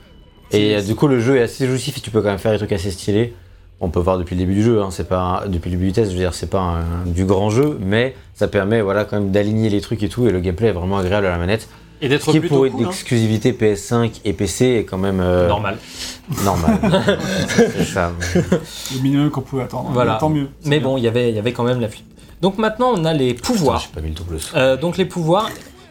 Et 0.50 0.80
du 0.80 0.94
coup, 0.94 1.08
le 1.08 1.20
jeu 1.20 1.36
est 1.36 1.42
assez 1.42 1.66
jouissif 1.66 1.98
et 1.98 2.00
tu 2.00 2.10
peux 2.10 2.22
quand 2.22 2.28
même 2.28 2.38
faire 2.38 2.52
des 2.52 2.58
trucs 2.58 2.72
assez 2.72 2.90
stylés. 2.90 3.34
On 3.80 3.90
peut 3.90 4.00
voir 4.00 4.18
depuis 4.18 4.34
le 4.34 4.40
début 4.40 4.54
du 4.54 4.62
jeu, 4.62 4.80
hein, 4.82 4.88
c'est 4.90 5.06
pas 5.08 5.42
un- 5.44 5.46
depuis 5.48 5.70
le 5.70 5.76
début 5.76 5.88
du 5.88 5.92
test, 5.92 6.10
je 6.10 6.16
veux 6.16 6.22
dire, 6.22 6.32
c'est 6.34 6.48
pas 6.50 6.60
un- 6.60 7.06
du 7.06 7.24
grand 7.26 7.50
jeu, 7.50 7.76
mais 7.80 8.14
ça 8.34 8.48
permet 8.48 8.80
voilà 8.80 9.04
quand 9.04 9.20
même 9.20 9.30
d'aligner 9.30 9.68
les 9.68 9.80
trucs 9.80 10.02
et 10.02 10.08
tout, 10.08 10.26
et 10.26 10.30
le 10.32 10.40
gameplay 10.40 10.68
est 10.68 10.72
vraiment 10.72 10.98
agréable 10.98 11.26
à 11.26 11.30
la 11.30 11.38
manette. 11.38 11.68
Et 12.00 12.06
Ce 12.06 12.08
d'être 12.10 12.30
qui 12.30 12.40
plutôt 12.40 12.56
pour 12.56 12.66
être 12.66 12.72
cool, 12.72 12.84
hein. 12.84 12.88
d'exclusivité 12.88 13.52
PS5 13.52 14.20
et 14.24 14.32
PC 14.32 14.64
est 14.66 14.84
quand 14.84 14.98
même 14.98 15.20
euh, 15.20 15.48
normal. 15.48 15.78
normal. 16.44 16.78
c'est 17.48 17.84
ça. 17.84 18.12
Le 18.34 19.00
minimum 19.02 19.30
qu'on 19.30 19.40
pouvait 19.40 19.64
attendre. 19.64 19.90
Voilà. 19.92 20.14
Mais 20.14 20.18
Tant 20.20 20.30
mieux. 20.30 20.48
Mais 20.64 20.78
bien. 20.78 20.88
bon, 20.88 20.96
il 20.96 21.04
y 21.04 21.08
avait- 21.08 21.30
il 21.30 21.34
y 21.36 21.38
avait 21.38 21.52
quand 21.52 21.64
même 21.64 21.80
la 21.80 21.88
fuite. 21.88 22.04
Donc 22.40 22.56
maintenant, 22.58 22.92
on 22.94 23.04
a 23.04 23.12
les 23.12 23.34
pouvoirs. 23.34 23.80
J'ai 23.80 23.88
pas 23.94 24.00
mis 24.00 24.10
le 24.10 24.14
double. 24.14 24.38
Euh, 24.54 24.76
donc 24.76 24.96
les 24.96 25.04
pouvoirs. 25.06 25.50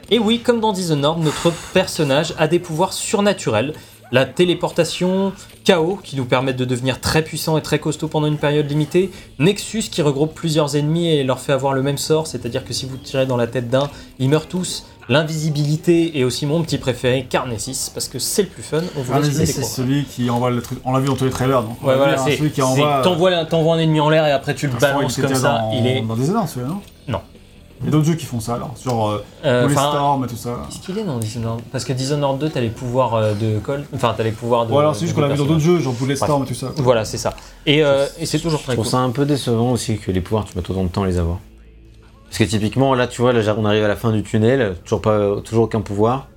Et 0.10 0.20
oui, 0.20 0.40
comme 0.40 0.62
dans 0.62 0.72
Dishonored, 0.72 1.20
notre 1.20 1.52
personnage 1.74 2.34
a 2.38 2.48
des 2.48 2.60
pouvoirs 2.60 2.94
surnaturels. 2.94 3.74
La 4.14 4.24
téléportation, 4.24 5.34
Chaos, 5.66 6.00
qui 6.02 6.16
nous 6.16 6.24
permettent 6.24 6.56
de 6.56 6.64
devenir 6.64 7.02
très 7.02 7.22
puissants 7.22 7.58
et 7.58 7.62
très 7.62 7.78
costauds 7.80 8.08
pendant 8.08 8.28
une 8.28 8.38
période 8.38 8.70
limitée. 8.70 9.12
Nexus, 9.38 9.84
qui 9.92 10.02
regroupe 10.02 10.34
plusieurs 10.34 10.78
ennemis 10.78 11.10
et 11.10 11.26
leur 11.26 11.42
fait 11.42 11.52
avoir 11.52 11.74
le 11.74 11.82
même 11.84 11.98
sort, 11.98 12.26
c'est-à-dire 12.26 12.64
que 12.64 12.72
si 12.72 12.86
vous 12.86 12.96
tirez 12.96 13.26
dans 13.26 13.36
la 13.36 13.48
tête 13.48 13.70
d'un, 13.70 13.90
ils 14.20 14.30
meurent 14.30 14.48
tous. 14.48 14.86
L'invisibilité 15.10 16.18
et 16.20 16.24
aussi 16.26 16.46
mon 16.46 16.62
petit 16.62 16.78
préféré, 16.78 17.26
Carnesis, 17.30 17.90
parce 17.94 18.08
que 18.08 18.20
c'est 18.20 18.44
le 18.44 18.48
plus 18.50 18.64
fun. 18.64 18.82
On 18.98 19.02
vous 19.02 19.12
Ah, 19.16 19.20
laisse 19.20 19.36
c'est 19.52 19.64
celui 19.64 20.04
qui 20.06 20.30
envoie 20.30 20.50
le 20.52 20.62
truc. 20.62 20.80
On 20.86 20.94
l'a 20.94 21.00
vu 21.00 21.08
dans 21.08 21.16
tous 21.16 21.26
les 21.26 21.30
trailers. 21.32 21.64
Donc 21.64 21.78
on 21.82 21.88
Ouais, 21.88 21.96
voilà, 21.96 22.14
hein, 22.20 22.24
c'est. 22.26 22.38
celui 22.38 22.52
qui 22.52 22.62
envoie. 22.62 23.02
T'envoies 23.04 23.76
un 23.76 23.80
ennemi 23.80 24.00
en 24.00 24.10
l'air 24.10 24.26
et 24.28 24.32
après 24.32 24.54
tu 24.56 24.68
le 24.68 24.74
Je 24.74 24.78
crois 24.78 24.90
balances 24.94 25.16
comme 25.20 25.34
ça. 25.36 25.60
dans- 25.60 25.72
Il 25.74 25.88
est. 25.88 26.02
Dans 26.02 26.16
Dishonored, 26.16 26.48
celui-là, 26.48 26.68
non? 26.68 26.82
Non. 27.08 27.20
Il 27.80 27.86
y 27.86 27.90
a 27.90 27.92
d'autres 27.92 28.06
jeux 28.08 28.16
qui 28.16 28.26
font 28.26 28.40
ça 28.40 28.56
alors. 28.56 28.74
Genre 28.84 29.10
euh, 29.10 29.24
euh, 29.46 29.68
Bulletstorm 29.68 30.24
et 30.24 30.28
tout 30.28 30.36
ça. 30.36 30.58
Qu'est-ce 30.68 30.80
qu'il 30.84 30.98
est 30.98 31.04
dans 31.04 31.20
Dishonored 31.20 31.62
Parce 31.72 31.86
que 31.86 31.94
Dishonored 31.94 32.40
2, 32.40 32.50
t'as 32.50 32.60
les 32.60 32.70
pouvoirs 32.70 33.14
euh, 33.14 33.34
de 33.36 33.60
Colt. 33.60 33.86
Enfin, 33.94 34.14
t'as 34.18 34.24
les 34.24 34.32
pouvoirs 34.32 34.66
de. 34.66 34.74
Ou 34.74 34.80
alors 34.80 34.96
c'est 34.96 35.02
juste 35.06 35.14
qu'on 35.14 35.22
l'a 35.22 35.28
vu 35.30 35.38
dans 35.38 35.46
d'autres 35.46 35.60
jeux, 35.60 35.80
genre 35.80 35.94
Bulletstorm 35.94 36.44
et 36.44 36.48
tout 36.48 36.56
ça. 36.56 36.72
Voilà, 36.78 37.06
c'est 37.06 37.18
ça. 37.20 37.36
Et, 37.68 37.84
euh, 37.84 38.08
et 38.20 38.26
c'est 38.26 38.40
toujours 38.40 38.60
Je 38.60 38.64
très 38.66 38.74
trouve 38.74 38.86
cool. 38.86 38.92
ça 38.92 38.98
un 38.98 39.12
peu 39.12 39.26
décevant 39.26 39.72
aussi 39.72 39.98
que 40.00 40.12
les 40.12 40.22
pouvoirs, 40.22 40.46
tu 40.46 40.58
mettes 40.58 40.68
autant 40.70 40.84
de 40.84 40.90
temps 40.90 41.04
à 41.04 41.08
les 41.08 41.20
avoir. 41.20 41.38
Parce 42.28 42.40
que 42.40 42.44
typiquement, 42.44 42.94
là, 42.94 43.08
tu 43.08 43.22
vois, 43.22 43.34
là, 43.34 43.56
on 43.58 43.66
arrive 43.66 43.84
à 43.84 43.88
la 43.88 43.96
fin 43.96 44.12
du 44.12 44.22
tunnel, 44.24 44.76
toujours, 44.84 45.02
pas, 45.02 45.36
toujours 45.44 45.64
aucun 45.66 45.82
pouvoir. 45.82 46.28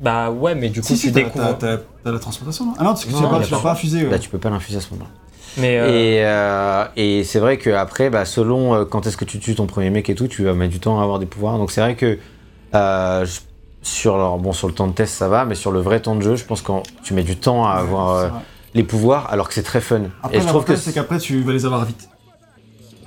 Bah 0.00 0.30
ouais, 0.30 0.54
mais 0.54 0.68
du 0.68 0.80
coup, 0.80 0.86
Si, 0.86 0.94
tu 0.94 0.98
si, 1.08 1.12
t'as- 1.12 1.20
découvres. 1.22 1.58
t'as 1.58 1.76
t'as- 1.76 1.82
t'as 2.04 2.10
la 2.12 2.18
transportation, 2.18 2.66
non? 2.66 2.72
Ah 2.78 2.82
non, 2.84 2.90
parce 2.90 3.04
que 3.04 3.08
tu 3.10 3.14
Non, 3.14 3.40
tu 3.40 3.50
l'as 3.50 3.56
pas. 3.58 3.62
pas 3.62 3.72
infusé. 3.72 4.04
ouais. 4.04 4.10
Là, 4.10 4.18
tu 4.18 4.28
peux 4.28 4.38
pas 4.38 4.50
l'infuser 4.50 4.78
à 4.78 4.80
ce 4.80 4.90
moment-là. 4.92 5.10
Mais 5.58 5.78
euh, 5.78 5.86
Et, 5.88 6.24
euh, 6.24 6.84
et 6.96 7.24
c'est 7.24 7.38
vrai 7.38 7.58
qu'après, 7.58 8.08
bah, 8.08 8.24
selon 8.24 8.74
euh, 8.74 8.84
quand 8.84 9.06
est-ce 9.06 9.16
que 9.16 9.24
tu 9.24 9.38
tues 9.38 9.54
ton 9.54 9.66
premier 9.66 9.90
mec 9.90 10.08
et 10.10 10.14
tout, 10.14 10.26
tu 10.26 10.44
vas 10.44 10.54
mettre 10.54 10.72
du 10.72 10.80
temps 10.80 10.98
à 10.98 11.02
avoir 11.02 11.18
des 11.18 11.26
pouvoirs. 11.26 11.58
Donc 11.58 11.70
c'est 11.70 11.80
vrai 11.82 11.94
que 11.94 12.18
euh, 12.74 13.24
je- 13.26 13.40
sur, 13.82 14.14
alors, 14.14 14.38
bon, 14.38 14.52
sur 14.52 14.66
le 14.68 14.74
temps 14.74 14.86
de 14.86 14.92
test, 14.92 15.14
ça 15.14 15.28
va, 15.28 15.44
mais 15.44 15.54
sur 15.56 15.70
le 15.72 15.80
vrai 15.80 16.00
temps 16.00 16.14
de 16.14 16.22
jeu, 16.22 16.36
je 16.36 16.44
pense 16.44 16.62
que 16.62 16.72
tu 17.02 17.14
mets 17.14 17.22
du 17.24 17.36
temps 17.36 17.66
à 17.66 17.72
avoir 17.72 18.10
euh, 18.12 18.28
les 18.74 18.82
pouvoirs 18.84 19.26
alors 19.30 19.46
que 19.48 19.54
c'est 19.54 19.62
très 19.62 19.80
fun. 19.80 20.02
Après, 20.22 20.38
et 20.38 20.40
je 20.40 20.46
trouve 20.46 20.64
que 20.64 20.74
c'est 20.76 20.92
qu'après, 20.92 21.18
tu 21.18 21.42
vas 21.42 21.52
les 21.52 21.66
avoir 21.66 21.84
vite. 21.84 22.08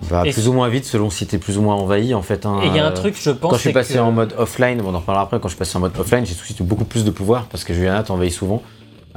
Bah, 0.09 0.23
plus 0.23 0.47
ou 0.47 0.53
moins 0.53 0.69
vite 0.69 0.85
selon 0.85 1.09
si 1.09 1.25
t'es 1.25 1.37
plus 1.37 1.57
ou 1.57 1.61
moins 1.61 1.75
envahi 1.75 2.13
en 2.13 2.21
fait. 2.21 2.45
hein, 2.45 2.59
et 2.63 2.67
il 2.67 2.75
y 2.75 2.79
a 2.79 2.85
un 2.85 2.89
euh, 2.91 2.93
truc, 2.93 3.15
je 3.19 3.31
pense. 3.31 3.51
Quand 3.51 3.55
je 3.57 3.61
suis 3.61 3.73
passé 3.73 3.95
que- 3.95 3.99
en 3.99 4.11
mode 4.11 4.33
offline, 4.37 4.79
bon, 4.81 4.89
on 4.91 4.95
en 4.95 4.99
reparlera 4.99 5.23
après, 5.23 5.39
quand 5.39 5.47
je 5.47 5.53
suis 5.53 5.59
passé 5.59 5.77
en 5.77 5.81
mode 5.81 5.97
offline, 5.97 6.25
j'ai 6.25 6.33
tout 6.35 6.41
de 6.41 6.45
suite 6.45 6.61
beaucoup 6.61 6.85
plus 6.85 7.03
de 7.05 7.11
pouvoir 7.11 7.45
parce 7.45 7.63
que 7.63 7.73
Juliana 7.73 8.03
t'envahit 8.03 8.33
souvent. 8.33 8.61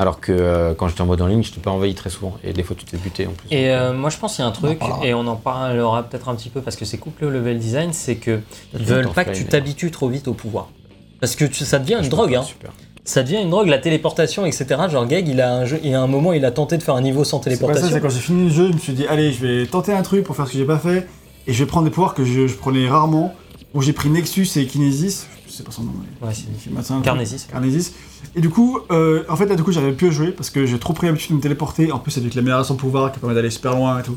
Alors 0.00 0.20
que 0.20 0.30
euh, 0.30 0.74
quand 0.74 0.86
j'étais 0.86 1.00
en 1.00 1.06
mode 1.06 1.20
en 1.22 1.26
ligne, 1.26 1.42
je 1.42 1.50
t'ai 1.50 1.58
pas 1.60 1.72
envahi 1.72 1.92
très 1.94 2.08
souvent. 2.08 2.36
Et 2.44 2.52
des 2.52 2.62
fois, 2.62 2.76
tu 2.78 2.84
t'es 2.84 2.96
buté 2.96 3.26
en 3.26 3.32
plus. 3.32 3.48
Et 3.50 3.70
euh, 3.72 3.92
moi, 3.92 4.10
je 4.10 4.16
pense 4.16 4.36
qu'il 4.36 4.44
y 4.44 4.46
a 4.46 4.48
un 4.48 4.52
truc, 4.52 4.78
et 5.02 5.12
on 5.12 5.26
en 5.26 5.34
parlera 5.34 6.04
peut-être 6.04 6.28
un 6.28 6.36
petit 6.36 6.50
peu 6.50 6.60
parce 6.60 6.76
que 6.76 6.84
c'est 6.84 6.98
couplé 6.98 7.26
au 7.26 7.30
level 7.30 7.58
design, 7.58 7.92
c'est 7.92 8.14
que 8.14 8.38
ils 8.78 8.84
veulent 8.84 9.08
pas 9.08 9.24
que 9.24 9.30
tu 9.34 9.44
t'habitues 9.46 9.90
trop 9.90 10.08
vite 10.08 10.28
au 10.28 10.34
pouvoir. 10.34 10.68
Parce 11.20 11.34
que 11.34 11.44
tu- 11.44 11.64
ça 11.64 11.80
devient 11.80 11.98
une 12.00 12.08
drogue, 12.10 12.36
hein. 12.36 12.42
Super. 12.44 12.70
Ça 13.08 13.22
devient 13.22 13.40
une 13.42 13.48
drogue, 13.48 13.68
la 13.68 13.78
téléportation, 13.78 14.44
etc. 14.44 14.66
Genre, 14.90 15.06
Gag, 15.06 15.26
il 15.28 15.40
a 15.40 15.54
un 15.54 15.64
jeu, 15.64 15.80
il 15.82 15.90
y 15.90 15.94
a 15.94 16.00
un 16.02 16.06
moment, 16.06 16.34
il 16.34 16.44
a 16.44 16.50
tenté 16.50 16.76
de 16.76 16.82
faire 16.82 16.94
un 16.94 17.00
niveau 17.00 17.24
sans 17.24 17.40
C'est 17.42 17.50
pas 17.50 17.56
ça, 17.56 17.58
téléportation. 17.58 17.88
c'est 17.94 18.00
quand 18.02 18.10
j'ai 18.10 18.20
fini 18.20 18.44
le 18.44 18.50
jeu, 18.54 18.68
je 18.68 18.72
me 18.74 18.78
suis 18.78 18.92
dit, 18.92 19.06
allez, 19.06 19.32
je 19.32 19.46
vais 19.46 19.66
tenter 19.66 19.92
un 19.94 20.02
truc 20.02 20.24
pour 20.24 20.36
faire 20.36 20.46
ce 20.46 20.52
que 20.52 20.58
j'ai 20.58 20.66
pas 20.66 20.78
fait, 20.78 21.06
et 21.46 21.52
je 21.54 21.58
vais 21.64 21.66
prendre 21.66 21.86
des 21.86 21.90
pouvoirs 21.90 22.12
que 22.12 22.24
je, 22.24 22.46
je 22.46 22.54
prenais 22.54 22.86
rarement. 22.86 23.34
Donc 23.72 23.82
j'ai 23.82 23.94
pris 23.94 24.10
Nexus 24.10 24.46
et 24.56 24.66
Kinesis, 24.66 25.26
je 25.46 25.52
sais 25.52 25.62
pas 25.62 25.70
son 25.70 25.84
nom, 25.84 25.92
mais 26.22 26.26
Ouais, 26.28 26.34
c'est. 26.34 27.02
Carnesis. 27.02 27.46
Carnesis. 27.50 27.92
Et 28.36 28.42
du 28.42 28.50
coup, 28.50 28.80
euh, 28.90 29.24
en 29.30 29.36
fait, 29.36 29.46
là, 29.46 29.56
du 29.56 29.62
coup, 29.62 29.72
j'arrivais 29.72 29.92
plus 29.92 30.08
à 30.08 30.10
jouer 30.10 30.30
parce 30.32 30.50
que 30.50 30.66
j'ai 30.66 30.78
trop 30.78 30.92
pris 30.92 31.06
l'habitude 31.06 31.30
de 31.30 31.36
me 31.36 31.40
téléporter. 31.40 31.90
En 31.92 31.98
plus, 31.98 32.16
avec 32.18 32.34
l'amélioration 32.34 32.74
de 32.74 32.80
pouvoir 32.80 33.10
qui 33.12 33.20
permet 33.20 33.34
d'aller 33.34 33.48
super 33.50 33.74
loin 33.74 33.98
et 33.98 34.02
tout. 34.02 34.16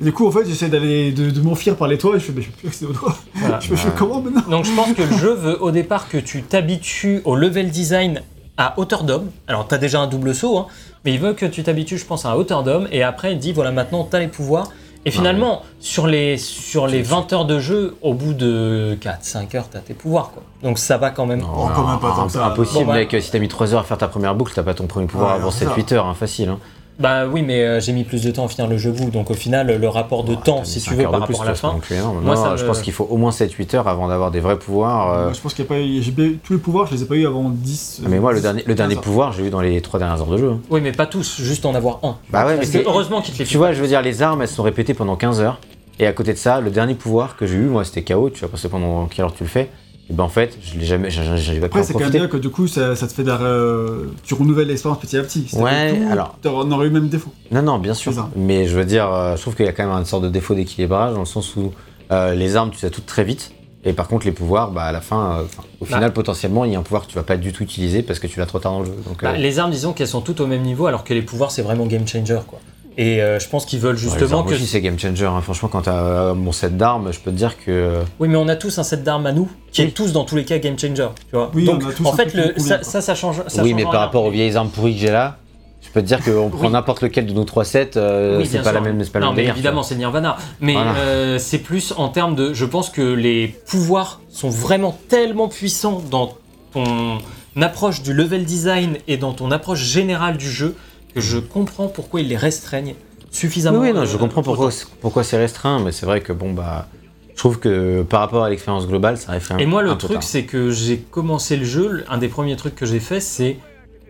Et 0.00 0.04
du 0.04 0.12
coup, 0.12 0.26
en 0.26 0.30
fait, 0.30 0.46
j'essaie 0.46 0.68
d'aller 0.68 1.12
de, 1.12 1.30
de 1.30 1.40
m'enfuir 1.40 1.76
par 1.76 1.86
les 1.88 1.98
toits 1.98 2.16
et 2.16 2.18
je 2.20 2.24
fais, 2.24 2.32
mais 2.34 2.42
je 2.42 2.48
peux 2.50 2.56
plus 2.56 2.68
accéder 2.68 2.90
aux 2.90 2.94
toits. 2.94 3.14
Voilà. 3.34 3.60
Je 3.60 3.70
me 3.70 3.76
fais 3.76 3.90
comment 3.96 4.20
maintenant? 4.22 4.42
Donc 4.48 4.64
je 4.64 4.72
pense 4.72 4.92
que 4.94 5.02
le 5.02 5.16
jeu 5.18 5.34
veut 5.34 5.62
au 5.62 5.70
départ 5.70 6.08
que 6.08 6.16
tu 6.16 6.42
t'habitues 6.42 7.20
au 7.24 7.36
level 7.36 7.70
design 7.70 8.22
à 8.56 8.78
hauteur 8.78 9.04
d'homme. 9.04 9.30
Alors 9.46 9.68
tu 9.68 9.74
as 9.74 9.78
déjà 9.78 10.00
un 10.00 10.06
double 10.06 10.34
saut, 10.34 10.56
hein, 10.58 10.66
mais 11.04 11.12
il 11.12 11.20
veut 11.20 11.34
que 11.34 11.44
tu 11.46 11.62
t'habitues, 11.62 11.98
je 11.98 12.06
pense, 12.06 12.24
à 12.24 12.36
hauteur 12.38 12.62
d'homme. 12.62 12.88
Et 12.92 13.02
après, 13.02 13.32
il 13.32 13.38
dit, 13.38 13.52
voilà, 13.52 13.72
maintenant 13.72 14.06
tu 14.10 14.16
as 14.16 14.20
les 14.20 14.28
pouvoirs. 14.28 14.68
Et 15.06 15.10
finalement, 15.10 15.62
sur, 15.80 16.06
les, 16.06 16.36
sur 16.36 16.86
les 16.86 17.00
20 17.00 17.32
heures 17.32 17.44
de 17.46 17.58
jeu, 17.58 17.96
au 18.02 18.12
bout 18.12 18.34
de 18.34 18.98
4-5 19.00 19.56
heures, 19.56 19.70
tu 19.70 19.78
as 19.78 19.80
tes 19.80 19.94
pouvoirs. 19.94 20.30
Quoi. 20.30 20.42
Donc 20.62 20.78
ça 20.78 20.98
va 20.98 21.08
quand 21.10 21.24
même. 21.24 21.42
Oh, 21.42 21.68
quand 21.74 21.86
même 21.88 21.98
pas 21.98 22.12
tant 22.14 22.26
que 22.26 22.32
ça. 22.32 22.44
Impossible, 22.46 22.80
Bon, 22.84 22.92
bah- 22.92 22.98
mec. 22.98 23.16
Si 23.20 23.30
t'as 23.30 23.38
mis 23.38 23.48
3 23.48 23.72
heures 23.72 23.80
à 23.80 23.84
faire 23.84 23.96
ta 23.96 24.08
première 24.08 24.34
boucle, 24.34 24.52
t'as 24.54 24.62
pas 24.62 24.74
ton 24.74 24.86
premier 24.86 25.06
pouvoir 25.06 25.30
Ouais, 25.30 25.36
avant 25.40 25.50
c'est 25.50 25.64
ça. 25.64 25.74
7-8 25.74 25.94
heures, 25.94 26.06
hein, 26.06 26.12
facile. 26.14 26.50
Hein. 26.50 26.58
Bah 27.00 27.26
oui, 27.26 27.42
mais 27.42 27.62
euh, 27.64 27.80
j'ai 27.80 27.92
mis 27.92 28.04
plus 28.04 28.22
de 28.22 28.30
temps 28.30 28.44
à 28.44 28.48
finir 28.48 28.68
le 28.68 28.76
jeu 28.76 28.90
vous. 28.90 29.10
Donc 29.10 29.30
au 29.30 29.34
final, 29.34 29.74
le 29.80 29.88
rapport 29.88 30.22
de 30.22 30.34
temps, 30.34 30.58
T'as 30.58 30.64
si 30.64 30.80
tu 30.80 30.94
veux, 30.94 31.04
par 31.04 31.18
rapport 31.20 31.42
à 31.42 31.46
la 31.46 31.54
fin. 31.54 31.74
énorme. 31.90 32.20
Moi, 32.22 32.34
non, 32.36 32.42
ça 32.44 32.56
je 32.56 32.62
me- 32.62 32.68
pense 32.68 32.82
qu'il 32.82 32.92
faut 32.92 33.06
au 33.10 33.16
moins 33.16 33.30
7-8 33.32 33.74
heures 33.74 33.88
avant 33.88 34.06
d'avoir 34.08 34.30
des 34.30 34.40
vrais 34.40 34.58
pouvoirs. 34.58 35.12
euh, 35.12 35.24
Moi, 35.24 35.32
Je 35.32 35.40
pense 35.40 35.54
qu'il 35.54 35.64
n'y 35.64 35.68
a 35.68 35.74
pas 35.74 35.80
eu. 35.80 36.02
J'ai 36.02 36.12
pas 36.12 36.22
eu- 36.22 36.38
tous 36.44 36.52
les 36.52 36.58
pouvoirs, 36.58 36.86
je 36.86 36.94
les 36.94 37.02
ai 37.02 37.06
pas 37.06 37.14
eu 37.16 37.26
avant 37.26 37.48
10. 37.48 38.02
Mais 38.08 38.18
moi, 38.20 38.32
le 38.32 38.40
dernier, 38.40 38.62
le 38.66 38.74
dernier 38.74 38.94
15 38.94 38.98
heures. 38.98 39.02
pouvoir, 39.04 39.32
j'ai 39.32 39.46
eu 39.46 39.50
dans 39.50 39.60
les 39.62 39.80
3 39.80 39.98
dernières 39.98 40.20
heures 40.20 40.26
de 40.26 40.36
jeu. 40.36 40.50
hein. 40.50 40.60
Oui, 40.70 40.80
mais 40.82 40.92
pas 40.92 41.06
tous, 41.06 41.40
juste 41.40 41.64
en 41.64 41.74
avoir 41.74 42.00
un. 42.02 42.16
Bah 42.30 42.44
ouais, 42.46 42.56
mais 42.58 42.82
heureusement 42.84 43.22
qu'il 43.22 43.32
te 43.34 43.38
les 43.38 43.44
Tu 43.46 43.56
vois, 43.56 43.72
je 43.72 43.80
veux 43.80 43.88
dire, 43.88 44.02
les 44.02 44.20
armes, 44.22 44.42
elles 44.42 44.48
sont 44.48 44.62
répétées 44.62 44.94
pendant 44.94 45.16
15 45.16 45.40
heures. 45.40 45.58
Et 45.98 46.06
à 46.06 46.12
côté 46.12 46.32
de 46.32 46.38
ça, 46.38 46.60
le 46.60 46.70
dernier 46.70 46.94
pouvoir 46.94 47.36
que 47.36 47.46
j'ai 47.46 47.56
eu, 47.56 47.64
moi, 47.66 47.84
c'était 47.84 48.02
KO. 48.02 48.30
Tu 48.30 48.40
vois, 48.40 48.48
parce 48.50 48.62
que 48.62 48.68
pendant 48.68 49.06
quelle 49.06 49.24
heure 49.24 49.34
tu 49.34 49.42
le 49.44 49.48
fais 49.50 49.68
Et 50.10 50.12
ben 50.12 50.24
en 50.24 50.28
fait, 50.28 50.58
je 50.60 50.76
l'ai 50.78 50.84
jamais, 50.84 51.08
j'arrive 51.08 51.60
pas 51.60 51.66
Après, 51.66 51.84
c'est 51.84 51.92
quand 51.92 52.00
même 52.00 52.10
bien 52.10 52.26
que 52.26 52.36
du 52.36 52.50
coup, 52.50 52.66
ça, 52.66 52.96
ça 52.96 53.06
te 53.06 53.12
fait. 53.12 53.22
dar- 53.22 53.38
euh, 53.42 54.06
tu 54.24 54.34
renouvelles 54.34 54.66
l'expérience 54.66 54.98
petit 55.00 55.16
à 55.16 55.22
petit. 55.22 55.46
Ouais, 55.54 55.94
tout, 55.94 56.10
alors- 56.10 56.36
t'en 56.42 56.68
aurais 56.72 56.88
eu 56.88 56.90
même 56.90 57.08
défaut. 57.08 57.30
Non, 57.52 57.62
non, 57.62 57.78
bien 57.78 57.94
sûr. 57.94 58.12
Mais 58.34 58.66
je 58.66 58.76
veux 58.76 58.84
dire, 58.84 59.12
euh, 59.12 59.36
je 59.36 59.40
trouve 59.42 59.54
qu'il 59.54 59.66
y 59.66 59.68
a 59.68 59.72
quand 59.72 59.86
même 59.86 59.96
une 59.96 60.04
sorte 60.04 60.24
de 60.24 60.28
défaut 60.28 60.54
d'équilibrage 60.54 61.12
dans 61.14 61.20
le 61.20 61.26
sens 61.26 61.54
où 61.54 61.72
euh, 62.10 62.34
les 62.34 62.56
armes, 62.56 62.70
tu 62.70 62.78
les 62.82 62.86
as 62.86 62.90
toutes 62.90 63.06
très 63.06 63.22
vite. 63.22 63.52
Et 63.84 63.92
par 63.92 64.08
contre, 64.08 64.26
les 64.26 64.32
pouvoirs, 64.32 64.72
bah, 64.72 64.82
à 64.82 64.92
la 64.92 65.00
fin, 65.00 65.36
euh, 65.38 65.42
au 65.80 65.84
Bah. 65.86 65.94
final, 65.96 66.12
potentiellement, 66.12 66.64
il 66.64 66.72
y 66.72 66.76
a 66.76 66.78
un 66.78 66.82
pouvoir 66.82 67.06
que 67.06 67.10
tu 67.10 67.14
vas 67.14 67.22
pas 67.22 67.36
du 67.36 67.52
tout 67.52 67.62
utiliser 67.62 68.02
parce 68.02 68.18
que 68.18 68.26
tu 68.26 68.38
l'as 68.40 68.46
trop 68.46 68.58
tard 68.58 68.72
dans 68.72 68.80
le 68.80 68.86
jeu. 68.86 68.96
Donc, 69.06 69.22
Bah, 69.22 69.36
les 69.36 69.58
armes, 69.60 69.70
disons 69.70 69.92
qu'elles 69.92 70.08
sont 70.08 70.20
toutes 70.20 70.40
au 70.40 70.46
même 70.48 70.62
niveau, 70.62 70.86
alors 70.86 71.04
que 71.04 71.14
les 71.14 71.22
pouvoirs, 71.22 71.50
c'est 71.52 71.62
vraiment 71.62 71.86
game 71.86 72.06
changer. 72.06 72.40
quoi. 72.48 72.58
Et 72.98 73.22
euh, 73.22 73.38
je 73.38 73.48
pense 73.48 73.64
qu'ils 73.66 73.78
veulent 73.78 73.94
ouais, 73.96 74.02
les 74.02 74.08
justement 74.10 74.38
armes 74.40 74.48
que. 74.48 74.54
aussi, 74.54 74.66
c'est 74.66 74.80
game 74.80 74.98
changer. 74.98 75.24
hein. 75.24 75.40
Franchement, 75.42 75.68
quand 75.68 75.82
t'as 75.82 75.94
euh, 76.02 76.34
mon 76.34 76.52
set 76.52 76.76
d'armes, 76.76 77.12
je 77.12 77.20
peux 77.20 77.30
te 77.30 77.36
dire 77.36 77.56
que. 77.64 78.00
Oui, 78.18 78.28
mais 78.28 78.36
on 78.36 78.48
a 78.48 78.56
tous 78.56 78.78
un 78.78 78.82
set 78.82 79.02
d'armes 79.02 79.26
à 79.26 79.32
nous, 79.32 79.48
qui 79.72 79.82
Oui. 79.82 79.88
est 79.88 79.90
tous 79.92 80.12
dans 80.12 80.24
tous 80.24 80.36
les 80.36 80.44
cas 80.44 80.58
game 80.58 80.78
changer. 80.78 81.06
Tu 81.30 81.36
vois 81.36 81.50
Oui, 81.54 81.64
Donc, 81.64 81.82
on 81.84 81.88
a 81.88 81.92
tous 81.92 82.06
en 82.06 82.12
fait, 82.12 82.34
le, 82.34 82.54
ça, 82.58 82.82
ça, 82.82 83.00
ça 83.00 83.14
change. 83.14 83.36
ça 83.46 83.62
oui, 83.62 83.70
change 83.70 83.76
mais 83.76 83.82
rien. 83.84 83.90
par 83.92 84.00
rapport 84.00 84.24
aux 84.24 84.30
vieilles 84.30 84.56
armes 84.56 84.68
pourries 84.70 84.94
que 84.94 85.00
j'ai 85.00 85.10
là, 85.10 85.38
je 85.80 85.88
peux 85.90 86.02
te 86.02 86.06
dire 86.06 86.22
qu'on 86.22 86.50
prend 86.50 86.68
n'importe 86.70 87.00
lequel 87.02 87.26
de 87.26 87.32
nos 87.32 87.44
trois 87.44 87.64
sets, 87.64 87.92
euh, 87.96 88.38
Oui, 88.38 88.46
c'est 88.50 88.60
pas, 88.62 88.72
la 88.72 88.80
même, 88.80 89.02
c'est 89.02 89.10
pas 89.12 89.18
le 89.20 89.24
non, 89.24 89.30
même 89.30 89.36
mais 89.36 89.42
délire, 89.42 89.54
évidemment, 89.54 89.82
c'est 89.82 89.94
Nirvana. 89.94 90.36
Mais 90.60 90.74
Voilà. 90.74 90.94
euh, 90.98 91.38
c'est 91.38 91.58
plus 91.58 91.94
en 91.96 92.08
termes 92.08 92.34
de. 92.34 92.52
Je 92.52 92.64
pense 92.66 92.90
que 92.90 93.00
les 93.02 93.48
pouvoirs 93.68 94.20
sont 94.28 94.50
vraiment 94.50 94.98
tellement 95.08 95.48
puissants 95.48 96.02
dans 96.10 96.34
ton 96.74 97.18
approche 97.60 98.02
du 98.02 98.12
level 98.12 98.44
design 98.44 98.98
et 99.08 99.16
dans 99.16 99.32
ton 99.32 99.50
approche 99.50 99.82
générale 99.82 100.36
du 100.36 100.50
jeu 100.50 100.76
que 101.14 101.20
je 101.20 101.38
comprends 101.38 101.88
pourquoi 101.88 102.20
ils 102.20 102.28
les 102.28 102.36
restreignent 102.36 102.94
suffisamment. 103.30 103.78
Oui, 103.80 103.88
oui, 103.88 103.94
non, 103.94 104.02
euh, 104.02 104.06
je 104.06 104.16
comprends 104.16 104.42
pourquoi, 104.42 104.70
pourquoi 105.00 105.22
c'est 105.24 105.36
restreint, 105.38 105.78
mais 105.80 105.92
c'est 105.92 106.06
vrai 106.06 106.20
que 106.20 106.32
bon, 106.32 106.52
bah. 106.52 106.88
Je 107.34 107.38
trouve 107.42 107.58
que 107.58 108.02
par 108.02 108.20
rapport 108.20 108.44
à 108.44 108.50
l'expérience 108.50 108.86
globale, 108.86 109.16
ça 109.16 109.30
arrive 109.30 109.46
un 109.50 109.56
Et 109.58 109.64
moi, 109.64 109.82
le 109.82 109.96
truc, 109.96 110.22
c'est 110.22 110.44
que 110.44 110.70
j'ai 110.70 110.98
commencé 110.98 111.56
le 111.56 111.64
jeu. 111.64 112.04
Un 112.10 112.18
des 112.18 112.28
premiers 112.28 112.54
trucs 112.56 112.74
que 112.74 112.84
j'ai 112.84 113.00
fait, 113.00 113.20
c'est 113.20 113.56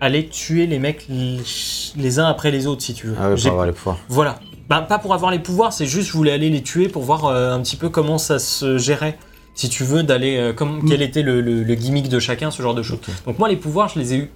aller 0.01 0.27
tuer 0.27 0.67
les 0.67 0.81
mecs 0.81 1.07
les 1.09 2.19
uns 2.19 2.25
après 2.27 2.51
les 2.51 2.67
autres, 2.67 2.83
si 2.83 2.93
tu 2.95 3.07
veux. 3.09 3.17
Ah 3.21 3.37
J'ai- 3.37 3.43
pour 3.45 3.53
avoir 3.53 3.67
les 3.67 3.73
pouvoirs. 3.73 3.99
Voilà. 4.09 4.41
Bah, 4.69 4.81
pas 4.83 4.99
pour 4.99 5.15
avoir 5.15 5.31
les 5.31 5.39
pouvoirs, 5.39 5.73
c'est 5.73 5.87
juste 5.87 6.09
je 6.09 6.13
voulais 6.13 6.33
aller 6.33 6.49
les 6.51 6.63
tuer 6.63 6.89
pour 6.89 7.03
voir 7.03 7.27
euh, 7.27 7.53
un 7.53 7.61
petit 7.61 7.77
peu 7.77 7.89
comment 7.89 8.19
ça 8.19 8.39
se 8.39 8.79
gérait. 8.79 9.17
Si 9.55 9.69
tu 9.69 9.85
veux, 9.85 10.03
d'aller. 10.03 10.37
euh, 10.37 10.53
comme, 10.53 10.79
Mm. 10.79 10.89
Quel 10.89 11.03
était 11.03 11.23
le, 11.23 11.41
le- 11.41 11.63
le 11.63 11.75
gimmick 11.75 12.09
de 12.09 12.19
chacun, 12.19 12.51
ce 12.51 12.63
genre 12.63 12.75
de 12.75 12.83
choses. 12.83 12.99
Donc, 13.27 13.39
moi, 13.39 13.49
les 13.49 13.57
pouvoirs, 13.57 13.89
je 13.89 13.99
les 14.01 14.15
ai 14.15 14.17
eus. 14.17 14.31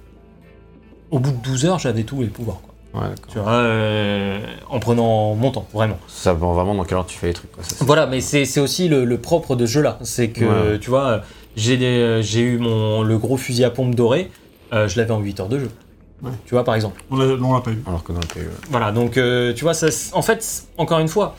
Au 1.15 1.19
bout 1.19 1.31
de 1.31 1.37
12 1.37 1.65
heures, 1.65 1.79
j'avais 1.79 2.03
tous 2.03 2.19
les 2.21 2.27
pouvoirs. 2.27 2.57
Quoi. 2.91 3.01
Ouais. 3.03 3.15
Tu 3.29 3.39
vois, 3.39 3.49
euh, 3.53 4.39
en 4.69 4.79
prenant 4.79 5.33
mon 5.33 5.49
temps, 5.49 5.65
vraiment. 5.73 5.97
Ça 6.09 6.33
va 6.33 6.47
vraiment 6.47 6.75
dans 6.75 6.83
quelle 6.83 6.97
heure 6.97 7.05
tu 7.05 7.17
fais 7.17 7.27
les 7.27 7.33
trucs. 7.33 7.51
Quoi. 7.53 7.63
Ça, 7.63 7.75
c'est- 7.77 7.85
Voilà, 7.85 8.05
mais 8.05 8.19
c'est 8.19 8.59
aussi 8.59 8.89
le, 8.89 9.05
le 9.05 9.17
propre 9.17 9.55
de 9.55 9.65
ce 9.65 9.71
jeu-là. 9.71 9.97
C'est 10.01 10.27
que, 10.29 10.43
Ouais. 10.73 10.79
tu 10.79 10.89
vois, 10.89 11.21
j'ai 11.55 11.77
euh, 11.81 12.21
j'ai 12.21 12.41
eu 12.41 12.57
mon, 12.57 13.01
le 13.01 13.17
gros 13.17 13.37
fusil 13.37 13.63
à 13.63 13.69
pompe 13.69 13.95
doré, 13.95 14.29
euh, 14.73 14.89
je 14.89 14.97
l'avais 14.99 15.11
en 15.11 15.19
8 15.19 15.39
heures 15.39 15.47
de 15.47 15.59
jeu. 15.59 15.71
Ouais. 16.21 16.31
Tu 16.45 16.53
vois, 16.53 16.65
par 16.65 16.75
exemple. 16.75 17.01
On 17.09 17.15
l'a 17.15 17.25
on 17.41 17.53
l'a 17.53 17.61
pas 17.61 17.71
eu. 17.71 17.81
Alors 17.87 18.03
que 18.03 18.11
dans 18.11 18.19
le 18.19 18.27
PE. 18.27 18.49
Voilà, 18.69 18.91
donc, 18.91 19.15
euh, 19.17 19.53
tu 19.53 19.63
vois, 19.63 19.73
ça, 19.73 19.87
en 20.11 20.21
fait, 20.21 20.65
encore 20.77 20.99
une 20.99 21.07
fois, 21.07 21.37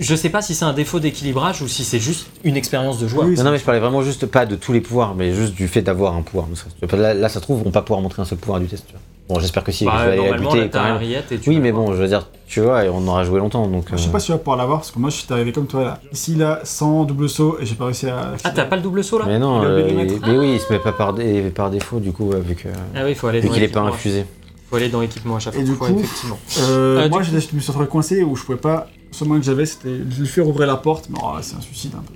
je 0.00 0.14
sais 0.16 0.28
pas 0.28 0.42
si 0.42 0.54
c'est 0.54 0.64
un 0.64 0.72
défaut 0.72 0.98
d'équilibrage 1.00 1.62
ou 1.62 1.68
si 1.68 1.84
c'est 1.84 2.00
juste 2.00 2.26
une 2.44 2.56
expérience 2.56 2.98
de 2.98 3.06
joueur. 3.06 3.26
Oui, 3.26 3.36
Non, 3.36 3.44
non, 3.44 3.50
mais 3.52 3.58
je 3.58 3.64
parlais 3.64 3.80
vraiment 3.80 4.02
juste 4.02 4.26
pas 4.26 4.44
de 4.46 4.56
tous 4.56 4.72
les 4.72 4.80
pouvoirs, 4.80 5.14
mais 5.14 5.32
juste 5.32 5.54
du 5.54 5.68
fait 5.68 5.82
d'avoir 5.82 6.14
un 6.16 6.22
pouvoir. 6.22 6.48
Là, 6.92 7.14
là, 7.14 7.28
ça 7.28 7.34
se 7.36 7.40
trouve, 7.44 7.60
on 7.60 7.64
va 7.66 7.70
pas 7.70 7.82
pouvoir 7.82 8.00
montrer 8.00 8.22
un 8.22 8.24
seul 8.24 8.38
pouvoir 8.38 8.58
du 8.60 8.66
test. 8.66 8.84
Tu 8.86 8.92
vois. 8.92 9.00
Bon, 9.28 9.38
j'espère 9.40 9.62
que 9.62 9.70
si, 9.72 9.84
Bah, 9.84 9.92
je 9.98 10.04
vais 10.04 10.06
aller 10.12 10.16
la 10.16 10.22
normalement, 10.30 10.50
buter 10.50 10.60
là, 10.62 10.64
quand 10.68 10.78
t'as 10.78 10.84
même. 10.84 10.94
Harriet 10.94 11.24
et 11.30 11.38
tu 11.38 11.50
Oui, 11.50 11.58
mais 11.60 11.70
bon, 11.70 11.92
je 11.92 12.00
veux 12.00 12.08
dire, 12.08 12.26
tu 12.46 12.60
vois, 12.60 12.84
et 12.86 12.88
on 12.88 13.06
aura 13.06 13.24
joué 13.24 13.38
longtemps, 13.38 13.66
donc. 13.68 13.84
Je 13.92 13.96
sais 13.98 14.08
euh, 14.08 14.10
pas 14.12 14.20
si 14.20 14.26
tu 14.26 14.32
vas 14.32 14.38
pouvoir 14.38 14.56
l'avoir 14.56 14.78
parce 14.78 14.90
que 14.90 14.98
moi 14.98 15.10
je 15.10 15.16
suis 15.16 15.26
arrivé 15.30 15.52
comme 15.52 15.66
toi 15.66 15.84
là. 15.84 16.00
Ici 16.12 16.34
là, 16.34 16.60
sans 16.64 17.04
double 17.04 17.28
saut 17.28 17.58
et 17.60 17.66
j'ai 17.66 17.74
pas 17.74 17.84
réussi 17.84 18.08
à. 18.08 18.32
Ah, 18.42 18.50
t'as 18.50 18.64
pas 18.64 18.76
le 18.76 18.82
double 18.82 19.04
saut 19.04 19.18
là? 19.18 19.26
Mais 19.28 19.38
non, 19.38 19.62
euh, 19.62 19.86
il- 19.86 20.18
mais 20.26 20.38
oui, 20.38 20.52
il 20.54 20.60
se 20.60 20.72
met 20.72 20.78
pas 20.78 20.92
par, 20.92 21.12
dé- 21.12 21.50
par 21.54 21.70
défaut, 21.70 22.00
du 22.00 22.10
coup, 22.10 22.30
vu 22.30 22.54
que- 22.54 22.68
Ah 22.96 23.00
oui, 23.04 23.14
faut 23.14 23.26
aller 23.26 23.40
vu 23.40 23.48
dans 23.48 23.54
qu'il 23.54 23.62
est 23.62 23.68
pas 23.68 23.80
l'équipement. 23.80 23.94
infusé. 23.94 24.24
faut 24.70 24.76
aller 24.76 24.88
dans 24.88 25.00
l'équipement 25.02 25.36
à 25.36 25.38
chaque 25.40 25.54
Et 25.56 25.64
fois. 25.64 25.88
du 25.88 25.94
coup- 25.94 26.00
effectivement. 26.00 26.38
Euh, 26.60 27.04
Euh, 27.04 27.08
moi 27.10 27.22
je 27.22 27.30
me 27.32 27.40
suis 27.40 27.56
retrouvé 27.68 27.86
coincé 27.86 28.22
où 28.22 28.34
je 28.34 28.44
pouvais 28.44 28.56
pas. 28.58 28.86
Le 29.10 29.16
seul 29.16 29.28
moyen 29.28 29.40
que 29.40 29.46
j'avais 29.46 29.66
c'était 29.66 29.88
de 29.98 30.14
lui 30.20 30.26
faire 30.26 30.46
ouvrir 30.46 30.66
la 30.66 30.76
porte, 30.76 31.08
mais 31.10 31.18
oh, 31.22 31.32
c'est 31.40 31.56
un 31.56 31.60
suicide 31.60 31.92
un 31.96 32.02
peu. 32.02 32.14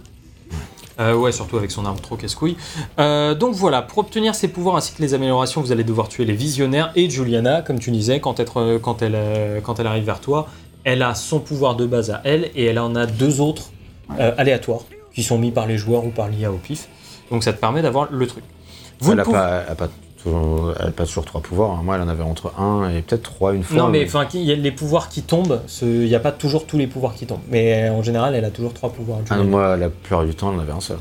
Euh, 1.01 1.15
ouais, 1.15 1.33
surtout 1.33 1.57
avec 1.57 1.71
son 1.71 1.87
arme 1.87 1.99
trop 1.99 2.17
casse-couille. 2.17 2.57
Euh, 2.99 3.35
donc 3.35 3.55
voilà, 3.55 3.81
pour 3.81 3.99
obtenir 3.99 4.35
ces 4.35 4.49
pouvoirs 4.49 4.77
ainsi 4.77 4.93
que 4.93 5.01
les 5.01 5.15
améliorations, 5.15 5.63
vous 5.63 5.73
allez 5.73 5.85
devoir 5.85 6.09
tuer 6.09 6.27
les 6.27 6.35
visionnaires 6.35 6.93
et 6.95 7.09
Juliana, 7.09 7.63
comme 7.63 7.79
tu 7.79 7.91
disais, 7.91 8.21
quand, 8.21 8.39
être, 8.41 8.59
euh, 8.61 8.79
quand, 8.79 9.01
elle, 9.01 9.15
euh, 9.15 9.61
quand 9.63 9.81
elle 9.81 9.87
arrive 9.87 10.05
vers 10.05 10.21
toi, 10.21 10.49
elle 10.85 11.03
a 11.03 11.15
son 11.15 11.41
pouvoir 11.41 11.77
de 11.77 11.87
base 11.87 12.11
à 12.11 12.21
elle 12.25 12.51
et 12.55 12.67
elle 12.67 12.79
en 12.79 12.95
a 12.95 13.07
deux 13.07 13.41
autres 13.41 13.71
euh, 14.21 14.35
aléatoires 14.37 14.83
qui 15.15 15.23
sont 15.23 15.39
mis 15.39 15.51
par 15.51 15.67
les 15.67 15.79
joueurs 15.79 16.05
ou 16.05 16.11
par 16.11 16.29
l'IA 16.29 16.53
au 16.53 16.59
pif. 16.59 16.89
Donc 17.31 17.43
ça 17.43 17.55
te 17.55 17.59
permet 17.61 17.81
d'avoir 17.81 18.09
le 18.13 18.27
truc. 18.27 18.45
Vous 19.01 19.13
Elle 19.13 19.17
ne 19.17 19.23
a, 19.23 19.25
pouvez- 19.25 19.37
pas, 19.39 19.89
elle 20.27 20.89
a 20.89 20.91
pas 20.91 21.05
toujours 21.07 21.25
trois 21.25 21.41
pouvoirs. 21.41 21.71
hein. 21.73 21.81
Moi, 21.83 21.97
elle 21.97 22.03
en 22.03 22.09
avait 22.09 22.23
entre 22.23 22.53
un 22.59 22.89
et 22.91 23.03
peut-être 23.03 23.23
trois 23.23 23.55
une 23.55 23.63
fois. 23.63 23.77
Non, 23.79 23.89
mais 23.89 24.05
enfin, 24.05 24.27
il 24.35 24.43
y 24.43 24.53
a 24.53 24.55
les 24.55 24.73
pouvoirs 24.73 25.09
qui 25.09 25.23
tombent, 25.23 25.61
ce- 25.67 25.85
il 25.85 26.07
n'y 26.09 26.15
a 26.15 26.21
pas 26.21 26.33
toujours 26.33 26.67
tous 26.67 26.79
les 26.79 26.87
pouvoirs 26.87 27.15
qui 27.15 27.27
tombent. 27.27 27.41
Mais 27.51 27.89
euh, 27.89 27.93
en 27.93 28.03
général, 28.03 28.35
elle 28.35 28.45
a 28.45 28.51
toujours 28.51 28.73
trois 28.75 28.91
pouvoirs. 28.91 29.21
Ah, 29.31 29.37
moi, 29.43 29.77
la 29.77 29.89
plupart 29.89 30.25
du 30.25 30.35
temps, 30.35 30.53
elle 30.53 30.59
en 30.59 30.63
avait 30.63 30.73
un 30.73 30.81
seul. 30.81 30.99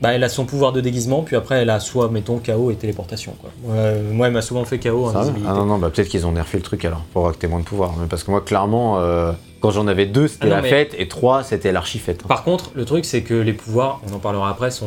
Bah, 0.00 0.12
elle 0.12 0.22
a 0.22 0.28
son 0.28 0.44
pouvoir 0.44 0.72
de 0.72 0.80
déguisement, 0.80 1.22
puis 1.22 1.34
après, 1.34 1.56
elle 1.56 1.70
a 1.70 1.80
soit, 1.80 2.08
mettons, 2.08 2.38
KO 2.38 2.70
et 2.70 2.76
téléportation. 2.76 3.34
Quoi. 3.40 3.50
Euh, 3.70 4.12
moi, 4.12 4.28
elle 4.28 4.32
m'a 4.32 4.42
souvent 4.42 4.64
fait 4.64 4.78
KO, 4.78 5.06
invisibilité. 5.08 5.48
ah 5.50 5.54
non, 5.54 5.64
non, 5.64 5.78
bah 5.78 5.90
peut-être 5.92 6.08
qu'ils 6.08 6.24
ont 6.24 6.30
nerfé 6.32 6.56
le 6.56 6.62
truc 6.62 6.84
alors, 6.84 7.00
pour 7.12 7.22
avoir 7.22 7.34
que 7.34 7.38
t'aies 7.40 7.48
moins 7.48 7.58
de 7.58 7.64
pouvoir. 7.64 7.94
Mais 8.00 8.06
parce 8.06 8.22
que 8.22 8.30
moi, 8.30 8.40
clairement, 8.40 9.00
euh, 9.00 9.32
quand 9.60 9.72
j'en 9.72 9.88
avais 9.88 10.06
deux, 10.06 10.28
c'était 10.28 10.44
Ah 10.44 10.50
non, 10.50 10.56
la 10.56 10.62
mais- 10.62 10.68
fête, 10.68 10.94
et 10.98 11.08
trois, 11.08 11.42
c'était 11.42 11.72
l'archi-fête. 11.72 12.22
Par 12.28 12.44
contre, 12.44 12.70
le 12.74 12.84
truc, 12.84 13.04
c'est 13.04 13.22
que 13.22 13.34
les 13.34 13.52
pouvoirs, 13.52 14.00
on 14.08 14.14
en 14.14 14.18
parlera 14.20 14.48
après, 14.50 14.70
sont 14.70 14.86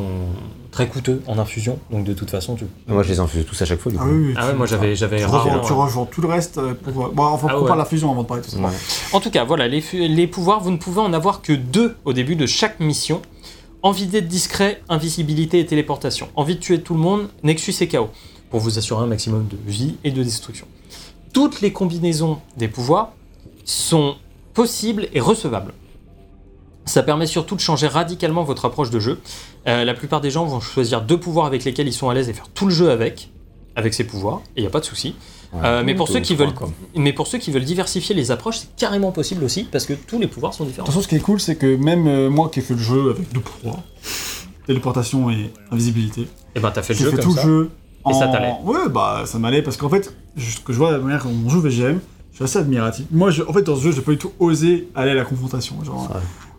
très 0.72 0.88
coûteux 0.88 1.22
en 1.28 1.38
infusion. 1.38 1.78
Donc, 1.92 2.06
de 2.06 2.14
toute 2.14 2.30
façon, 2.32 2.56
tu. 2.56 2.64
Moi, 2.88 3.04
je 3.04 3.10
les 3.10 3.20
infusais 3.20 3.44
tous 3.44 3.62
à 3.62 3.66
chaque 3.66 3.80
fois, 3.82 3.92
du 3.92 3.98
coup. 3.98 4.06
Ah 4.08 4.10
oui, 4.14 4.28
oui. 4.28 4.34
Ah 4.38 4.48
ouais, 4.48 4.54
moi, 4.54 4.66
j'avais, 4.66 4.96
j'avais 4.96 5.18
Tu 5.18 5.26
rarement, 5.26 5.40
rejoins, 5.60 5.62
tu 5.68 5.74
euh, 5.74 5.76
rejoins 5.76 6.06
tout 6.10 6.22
le 6.22 6.28
reste 6.30 6.58
euh, 6.58 6.74
pour. 6.74 7.10
Bon, 7.10 7.24
enfin, 7.24 7.48
Ah 7.50 7.58
on 7.58 7.62
ouais. 7.64 7.68
parle 7.68 7.80
de 7.80 7.84
la 7.84 7.90
fusion 7.90 8.10
avant 8.14 8.22
de 8.22 8.28
parler 8.28 8.44
de 8.44 8.48
tout 8.48 8.56
ça. 8.56 8.62
Ouais. 8.62 8.70
En 9.12 9.20
tout 9.20 9.30
cas, 9.30 9.44
voilà, 9.44 9.68
les, 9.68 9.84
les 9.92 10.28
pouvoirs, 10.28 10.62
vous 10.62 10.72
ne 10.72 10.78
pouvez 10.78 11.02
en 11.02 11.12
avoir 11.12 11.42
que 11.42 11.52
deux 11.52 11.98
au 12.06 12.14
début 12.14 12.38
de 12.38 12.46
chaque 12.46 12.80
mission. 12.80 13.22
Envie 13.84 14.06
d'être 14.06 14.28
discret, 14.28 14.84
invisibilité 14.90 15.60
et 15.60 15.66
téléportation. 15.66 16.30
Envie 16.36 16.56
de 16.56 16.60
tuer 16.60 16.82
tout 16.82 16.94
le 16.94 17.00
monde, 17.00 17.30
Nexus 17.42 17.74
et 17.82 17.88
KO. 17.88 18.10
Pour 18.52 18.60
vous 18.60 18.78
assurer 18.78 19.04
un 19.04 19.08
maximum 19.08 19.48
de 19.48 19.58
vie 19.66 19.96
et 20.04 20.12
de 20.12 20.22
destruction. 20.22 20.68
Toutes 21.34 21.62
les 21.62 21.74
combinaisons 21.74 22.40
des 22.58 22.68
pouvoirs 22.68 23.14
sont 23.66 24.18
possibles 24.54 25.08
et 25.14 25.20
recevables. 25.20 25.74
Ça 26.86 27.02
permet 27.02 27.26
surtout 27.26 27.56
de 27.56 27.62
changer 27.62 27.88
radicalement 27.88 28.44
votre 28.44 28.66
approche 28.66 28.92
de 28.92 29.00
jeu. 29.00 29.20
Euh, 29.68 29.84
la 29.84 29.94
plupart 29.96 30.22
des 30.22 30.30
gens 30.30 30.46
vont 30.46 30.60
choisir 30.60 31.02
deux 31.02 31.20
pouvoirs 31.20 31.48
avec 31.48 31.64
lesquels 31.64 31.88
ils 31.88 31.94
sont 31.94 32.10
à 32.10 32.14
l'aise 32.14 32.30
et 32.30 32.34
faire 32.34 32.50
tout 32.50 32.66
le 32.66 32.72
jeu 32.72 32.92
avec, 32.92 33.32
avec 33.76 33.96
ces 33.96 34.04
pouvoirs, 34.04 34.42
et 34.56 34.60
il 34.60 34.62
n'y 34.62 34.68
a 34.68 34.72
pas 34.72 34.80
de 34.80 34.86
souci. 34.86 35.16
Euh, 35.54 35.84
mais, 35.86 35.96
pour 35.96 36.08
ceux 36.08 36.22
qui 36.22 36.36
veulent, 36.36 36.54
quoi. 36.54 36.70
mais 36.96 37.12
pour 37.12 37.28
ceux 37.28 37.38
qui 37.38 37.52
veulent 37.52 37.66
diversifier 37.66 38.16
les 38.16 38.32
approches, 38.32 38.60
c'est 38.60 38.76
carrément 38.78 39.12
possible 39.12 39.44
aussi, 39.44 39.66
parce 39.66 39.86
que 39.86 39.94
tous 39.94 40.18
les 40.20 40.28
pouvoirs 40.28 40.54
sont 40.54 40.64
différents. 40.64 40.86
Attention, 40.86 41.02
ce 41.02 41.08
qui 41.10 41.16
est 41.16 41.20
cool, 41.20 41.42
c'est 41.42 41.56
que 41.58 41.76
même 41.76 42.08
euh, 42.08 42.30
moi 42.30 42.50
qui 42.50 42.60
ai 42.60 42.62
fait 42.62 42.74
le 42.76 42.80
jeu 42.80 43.10
avec 43.12 43.32
deux 43.34 43.42
pouvoirs, 43.42 43.80
téléportation 44.66 45.30
et 45.30 45.52
invisibilité, 45.72 46.28
Et 46.56 46.60
ben 46.60 46.72
t'as 46.72 46.82
fait 46.82 46.94
le 46.94 47.00
j'ai 47.00 47.06
jeu 47.06 47.12
fait 47.12 47.18
comme 47.18 47.26
tout 47.26 47.36
ça. 47.36 47.46
le 47.46 47.64
jeu. 47.64 47.70
Et 48.10 48.14
ça 48.14 48.28
t'allait. 48.30 48.54
Ouais, 48.64 48.90
bah 48.90 49.24
ça 49.26 49.38
m'allait 49.40 49.62
parce 49.62 49.78
qu'en 49.78 49.90
fait, 49.90 50.14
ce 50.38 50.60
que 50.62 50.74
je 50.74 50.78
vois 50.78 50.92
la 50.92 50.98
manière 51.00 51.24
dont 51.24 51.34
on 51.46 51.50
joue 51.50 51.62
VGM, 51.62 52.00
je 52.32 52.36
suis 52.36 52.44
assez 52.46 52.58
admiratif. 52.58 53.06
Moi, 53.12 53.30
je- 53.30 53.44
en 53.44 53.54
fait, 53.54 53.62
dans 53.62 53.76
ce 53.76 53.82
jeu, 53.84 53.92
j'ai 53.92 54.02
pas 54.02 54.12
du 54.12 54.18
tout 54.18 54.32
osé 54.40 54.88
aller 54.96 55.12
à 55.12 55.16
la 55.16 55.26
confrontation. 55.26 55.76
Genre, 55.84 56.10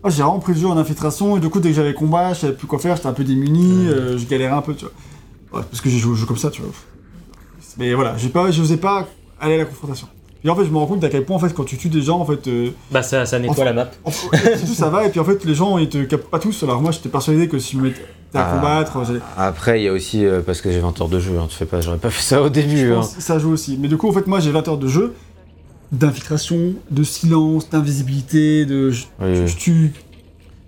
moi, 0.02 0.10
j'ai 0.10 0.23
vraiment 0.23 0.39
pris 0.39 0.52
le 0.52 0.60
jeu 0.60 0.66
en 0.69 0.77
infiltration 0.77 1.36
et 1.36 1.40
du 1.40 1.48
coup, 1.48 1.59
dès 1.60 1.70
que 1.70 1.74
j'avais 1.77 1.94
combat, 1.94 2.32
je 2.35 2.40
savais 2.40 2.52
plus 2.52 2.66
quoi 2.69 2.78
faire, 2.78 2.94
j'étais 2.97 3.09
un 3.09 3.12
peu 3.12 3.24
démuni, 3.24 3.89
euh, 3.89 4.19
je 4.19 4.27
galérais 4.27 4.52
un 4.52 4.62
peu, 4.62 4.74
tu 4.74 4.85
vois. 4.85 5.59
Ouais, 5.60 5.66
parce 5.69 5.81
que 5.82 5.90
j'ai 5.90 5.98
joué 5.98 6.12
au 6.12 6.14
jeu 6.14 6.27
comme 6.27 6.36
ça, 6.39 6.51
tu 6.51 6.62
vois. 6.62 6.70
Mais 7.78 7.94
voilà, 7.94 8.16
j'ai 8.16 8.28
pas, 8.28 8.51
j'osais 8.51 8.77
pas 8.77 9.09
aller 9.40 9.55
à 9.55 9.59
la 9.59 9.65
confrontation. 9.65 10.07
Et 10.44 10.51
en 10.51 10.57
fait, 10.57 10.65
je 10.65 10.70
me 10.70 10.77
rends 10.77 10.86
compte 10.86 11.05
à 11.05 11.09
quel 11.09 11.24
point, 11.24 11.36
en 11.36 11.39
fait, 11.39 11.55
quand 11.55 11.62
tu 11.65 11.77
tues 11.77 11.89
des 11.89 12.03
gens, 12.03 12.19
en 12.19 12.24
fait, 12.27 12.49
euh, 12.49 12.70
Bah 12.90 13.03
ça, 13.05 13.27
ça 13.27 13.39
nettoie 13.39 13.65
la 13.65 13.73
map. 13.73 13.90
en 14.05 14.11
tout 14.11 14.74
ça 14.74 14.89
va, 14.90 15.07
et 15.07 15.11
puis 15.11 15.20
en 15.20 15.24
fait, 15.24 15.44
les 15.44 15.55
gens, 15.55 15.78
ils 15.78 15.89
te 15.89 16.03
capent 16.03 16.28
pas 16.31 16.40
tous. 16.40 16.62
Alors 16.65 16.82
moi, 16.82 16.90
j'étais 16.90 17.09
persuadé 17.09 17.47
que 17.47 17.61
si 17.61 17.73
je 17.73 17.77
me 17.78 17.82
mettais 17.85 18.01
à 18.35 18.49
Ah. 18.51 18.55
combattre, 18.57 19.05
j'allais- 19.07 19.20
Après, 19.36 19.81
il 19.81 19.85
y 19.85 19.89
a 19.89 19.93
aussi, 19.93 20.24
euh, 20.27 20.40
parce 20.44 20.61
que 20.61 20.73
j'ai 20.73 20.81
20 20.81 21.01
heures 21.01 21.09
de 21.09 21.20
jeu, 21.20 21.39
hein, 21.39 21.47
tu 21.49 21.57
fais 21.57 21.65
pas, 21.65 21.81
j'aurais 21.81 21.99
pas 21.99 22.11
fait 22.11 22.23
ça 22.23 22.43
au 22.43 22.49
début. 22.49 22.77
Je 22.77 22.93
hein. 22.93 22.97
pense 22.97 23.15
ça 23.20 23.39
joue 23.39 23.51
aussi. 23.53 23.78
Mais 23.81 23.86
du 23.86 23.97
coup, 23.97 24.09
en 24.09 24.12
fait, 24.12 24.27
moi, 24.27 24.40
j'ai 24.40 24.51
20 24.51 24.66
heures 24.66 24.78
de 24.78 24.89
jeu, 24.89 25.15
d'infiltration, 25.93 26.73
de 26.90 27.03
silence, 27.05 27.69
d'invisibilité, 27.70 28.65
de. 28.66 28.90
Je, 28.90 29.05
Oui, 29.20 29.36
je- 29.36 29.47
je 29.47 29.57
tue. 29.57 29.93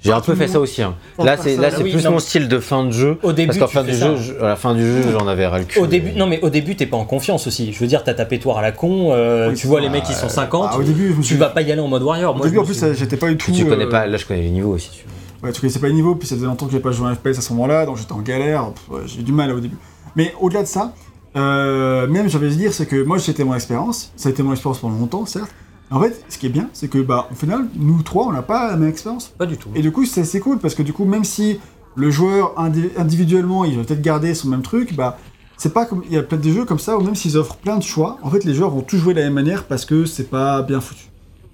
J'ai 0.04 0.12
un 0.12 0.20
peu 0.20 0.34
fait 0.34 0.48
ça 0.48 0.60
aussi. 0.60 0.82
hein. 0.82 0.94
Là, 1.18 1.36
c'est 1.38 1.56
là, 1.56 1.68
Ah 1.70 1.74
c'est 1.76 1.82
oui, 1.82 1.92
plus 1.92 2.04
non, 2.04 2.12
mon 2.12 2.18
style 2.18 2.46
de 2.48 2.58
fin 2.58 2.84
de 2.84 2.90
jeu. 2.90 3.18
Au 3.22 3.32
début, 3.32 3.46
Parce 3.48 3.58
qu'en 3.58 3.66
fin 3.80 3.84
du 3.84 3.94
jeu, 3.94 4.16
je- 4.16 4.34
à 4.44 4.48
la 4.48 4.56
fin 4.56 4.74
du 4.74 4.82
jeu, 4.82 5.02
j'en 5.12 5.26
avais 5.26 5.46
ras 5.46 5.58
le 5.60 5.64
cul. 5.64 5.78
Au 5.78 5.86
début, 5.86 6.12
non 6.12 6.26
mais 6.26 6.40
au 6.42 6.50
début 6.50 6.76
t'es 6.76 6.86
pas 6.86 6.96
en 6.98 7.04
confiance 7.06 7.46
aussi. 7.46 7.72
Je 7.72 7.78
veux 7.78 7.86
dire, 7.86 8.04
t'as 8.04 8.14
ta 8.14 8.24
pétoire 8.26 8.58
à 8.58 8.62
la 8.62 8.72
con, 8.72 9.12
euh, 9.12 9.48
Oui, 9.50 9.54
tu 9.54 9.66
vois 9.66 9.80
c'est 9.80 9.86
les 9.86 9.90
mecs 9.90 10.04
qui 10.04 10.12
sont 10.14 10.28
50, 10.28 10.68
Ah, 10.72 10.78
au 10.78 10.82
début, 10.82 11.14
tu 11.22 11.36
vas 11.36 11.48
pas 11.48 11.62
y 11.62 11.72
aller 11.72 11.80
en 11.80 11.88
mode 11.88 12.02
warrior. 12.02 12.34
Au 12.34 12.36
Moi, 12.38 12.46
début, 12.46 12.58
en 12.58 12.64
plus, 12.64 12.74
suis- 12.74 12.80
ça- 12.82 12.92
j'étais 12.92 13.16
pas 13.16 13.28
du 13.28 13.36
tout. 13.38 13.50
Tu 13.50 13.64
connais 13.64 13.84
euh, 13.86 13.90
pas, 13.90 14.06
là, 14.06 14.16
je 14.18 14.26
connais 14.26 14.42
les 14.42 14.50
niveaux 14.50 14.74
aussi. 14.74 14.90
tu 14.90 15.04
vois. 15.04 15.48
Ouais, 15.48 15.52
tu 15.52 15.60
connaissais 15.60 15.78
pas 15.78 15.88
les 15.88 15.94
niveaux, 15.94 16.14
puis 16.14 16.26
ça 16.28 16.34
faisait 16.36 16.46
longtemps 16.46 16.66
que 16.66 16.72
j'avais 16.72 16.82
pas 16.82 16.92
joué 16.92 17.08
à 17.10 17.14
FPS 17.14 17.38
à 17.38 17.40
ce 17.42 17.52
moment-là, 17.54 17.86
donc 17.86 17.96
j'étais 17.98 18.12
en 18.12 18.20
galère. 18.20 18.72
Ouais, 18.90 19.00
j'ai 19.06 19.20
eu 19.20 19.22
du 19.24 19.32
mal 19.32 19.50
au 19.52 19.60
début. 19.60 19.76
Mais 20.16 20.34
au-delà 20.40 20.62
de 20.62 20.68
ça, 20.68 20.92
euh, 21.36 22.06
même 22.06 22.28
j'avais 22.28 22.46
à 22.46 22.50
dire, 22.50 22.72
c'est 22.72 22.86
que 22.86 23.02
moi, 23.02 23.18
c'était 23.18 23.44
mon 23.44 23.54
expérience. 23.54 24.12
Ça 24.16 24.28
a 24.28 24.32
été 24.32 24.42
mon 24.42 24.52
expérience 24.52 24.78
pendant 24.78 24.98
longtemps, 24.98 25.26
certes. 25.26 25.50
En 25.94 26.00
fait, 26.00 26.24
ce 26.28 26.38
qui 26.38 26.46
est 26.46 26.50
bien, 26.50 26.68
c'est 26.72 26.88
que, 26.88 26.98
bah, 26.98 27.28
au 27.30 27.34
final, 27.34 27.66
nous 27.76 28.02
trois, 28.02 28.26
on 28.26 28.32
n'a 28.32 28.42
pas 28.42 28.70
la 28.70 28.76
même 28.76 28.88
expérience. 28.88 29.32
Pas 29.38 29.46
du 29.46 29.56
tout. 29.56 29.68
Et 29.74 29.80
du 29.82 29.92
coup, 29.92 30.04
c'est 30.04 30.22
assez 30.22 30.40
cool 30.40 30.58
parce 30.58 30.74
que 30.74 30.82
du 30.82 30.92
coup, 30.92 31.04
même 31.04 31.24
si 31.24 31.58
le 31.94 32.10
joueur 32.10 32.54
indi- 32.58 32.90
individuellement, 32.96 33.64
il 33.64 33.76
va 33.76 33.84
peut-être 33.84 34.02
garder 34.02 34.34
son 34.34 34.48
même 34.48 34.62
truc, 34.62 34.94
bah, 34.96 35.18
c'est 35.56 35.72
pas 35.72 35.86
comme 35.86 36.02
il 36.06 36.12
y 36.12 36.16
a 36.18 36.22
plein 36.22 36.38
de 36.38 36.50
jeux 36.50 36.64
comme 36.64 36.80
ça 36.80 36.98
où 36.98 37.00
même 37.02 37.14
s'ils 37.14 37.36
offrent 37.36 37.56
plein 37.56 37.76
de 37.78 37.82
choix, 37.84 38.18
en 38.22 38.30
fait, 38.30 38.44
les 38.44 38.54
joueurs 38.54 38.70
vont 38.70 38.80
tous 38.82 38.96
jouer 38.98 39.14
de 39.14 39.20
la 39.20 39.26
même 39.26 39.34
manière 39.34 39.64
parce 39.64 39.84
que 39.84 40.04
c'est 40.04 40.28
pas 40.28 40.62
bien 40.62 40.80
foutu. 40.80 41.04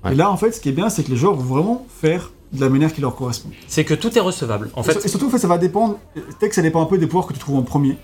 Ouais. 0.04 0.12
Et 0.12 0.14
là, 0.14 0.30
en 0.30 0.36
fait, 0.38 0.52
ce 0.52 0.60
qui 0.60 0.70
est 0.70 0.72
bien, 0.72 0.88
c'est 0.88 1.02
que 1.02 1.10
les 1.10 1.16
joueurs 1.18 1.34
vont 1.34 1.54
vraiment 1.56 1.86
faire 2.00 2.30
de 2.54 2.60
la 2.62 2.70
manière 2.70 2.92
qui 2.94 3.02
leur 3.02 3.14
correspond. 3.14 3.50
C'est 3.68 3.84
que 3.84 3.92
tout 3.94 4.16
est 4.16 4.20
recevable. 4.20 4.70
En 4.74 4.82
fait, 4.82 5.04
et 5.04 5.08
surtout, 5.08 5.26
en 5.26 5.30
fait, 5.30 5.38
ça 5.38 5.48
va 5.48 5.58
dépendre. 5.58 5.98
Peut-être 6.14 6.48
que 6.48 6.54
ça 6.54 6.62
dépend 6.62 6.82
un 6.82 6.86
peu 6.86 6.96
des 6.96 7.06
pouvoirs 7.06 7.26
que 7.26 7.34
tu 7.34 7.38
trouves 7.38 7.56
en 7.58 7.62
premier. 7.62 7.98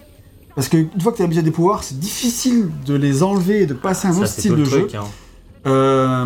Parce 0.54 0.68
qu'une 0.68 0.88
fois 1.00 1.12
que 1.12 1.16
tu 1.16 1.22
as 1.22 1.26
déjà 1.26 1.42
des 1.42 1.50
pouvoirs, 1.50 1.82
c'est 1.82 1.98
difficile 1.98 2.68
de 2.84 2.94
les 2.94 3.22
enlever 3.22 3.62
et 3.62 3.66
de 3.66 3.74
passer 3.74 4.06
à 4.08 4.10
un 4.10 4.16
autre 4.18 4.28
style 4.28 4.54
de 4.54 4.64
jeu. 4.64 4.88
hein. 4.94 5.04
Euh, 5.66 6.24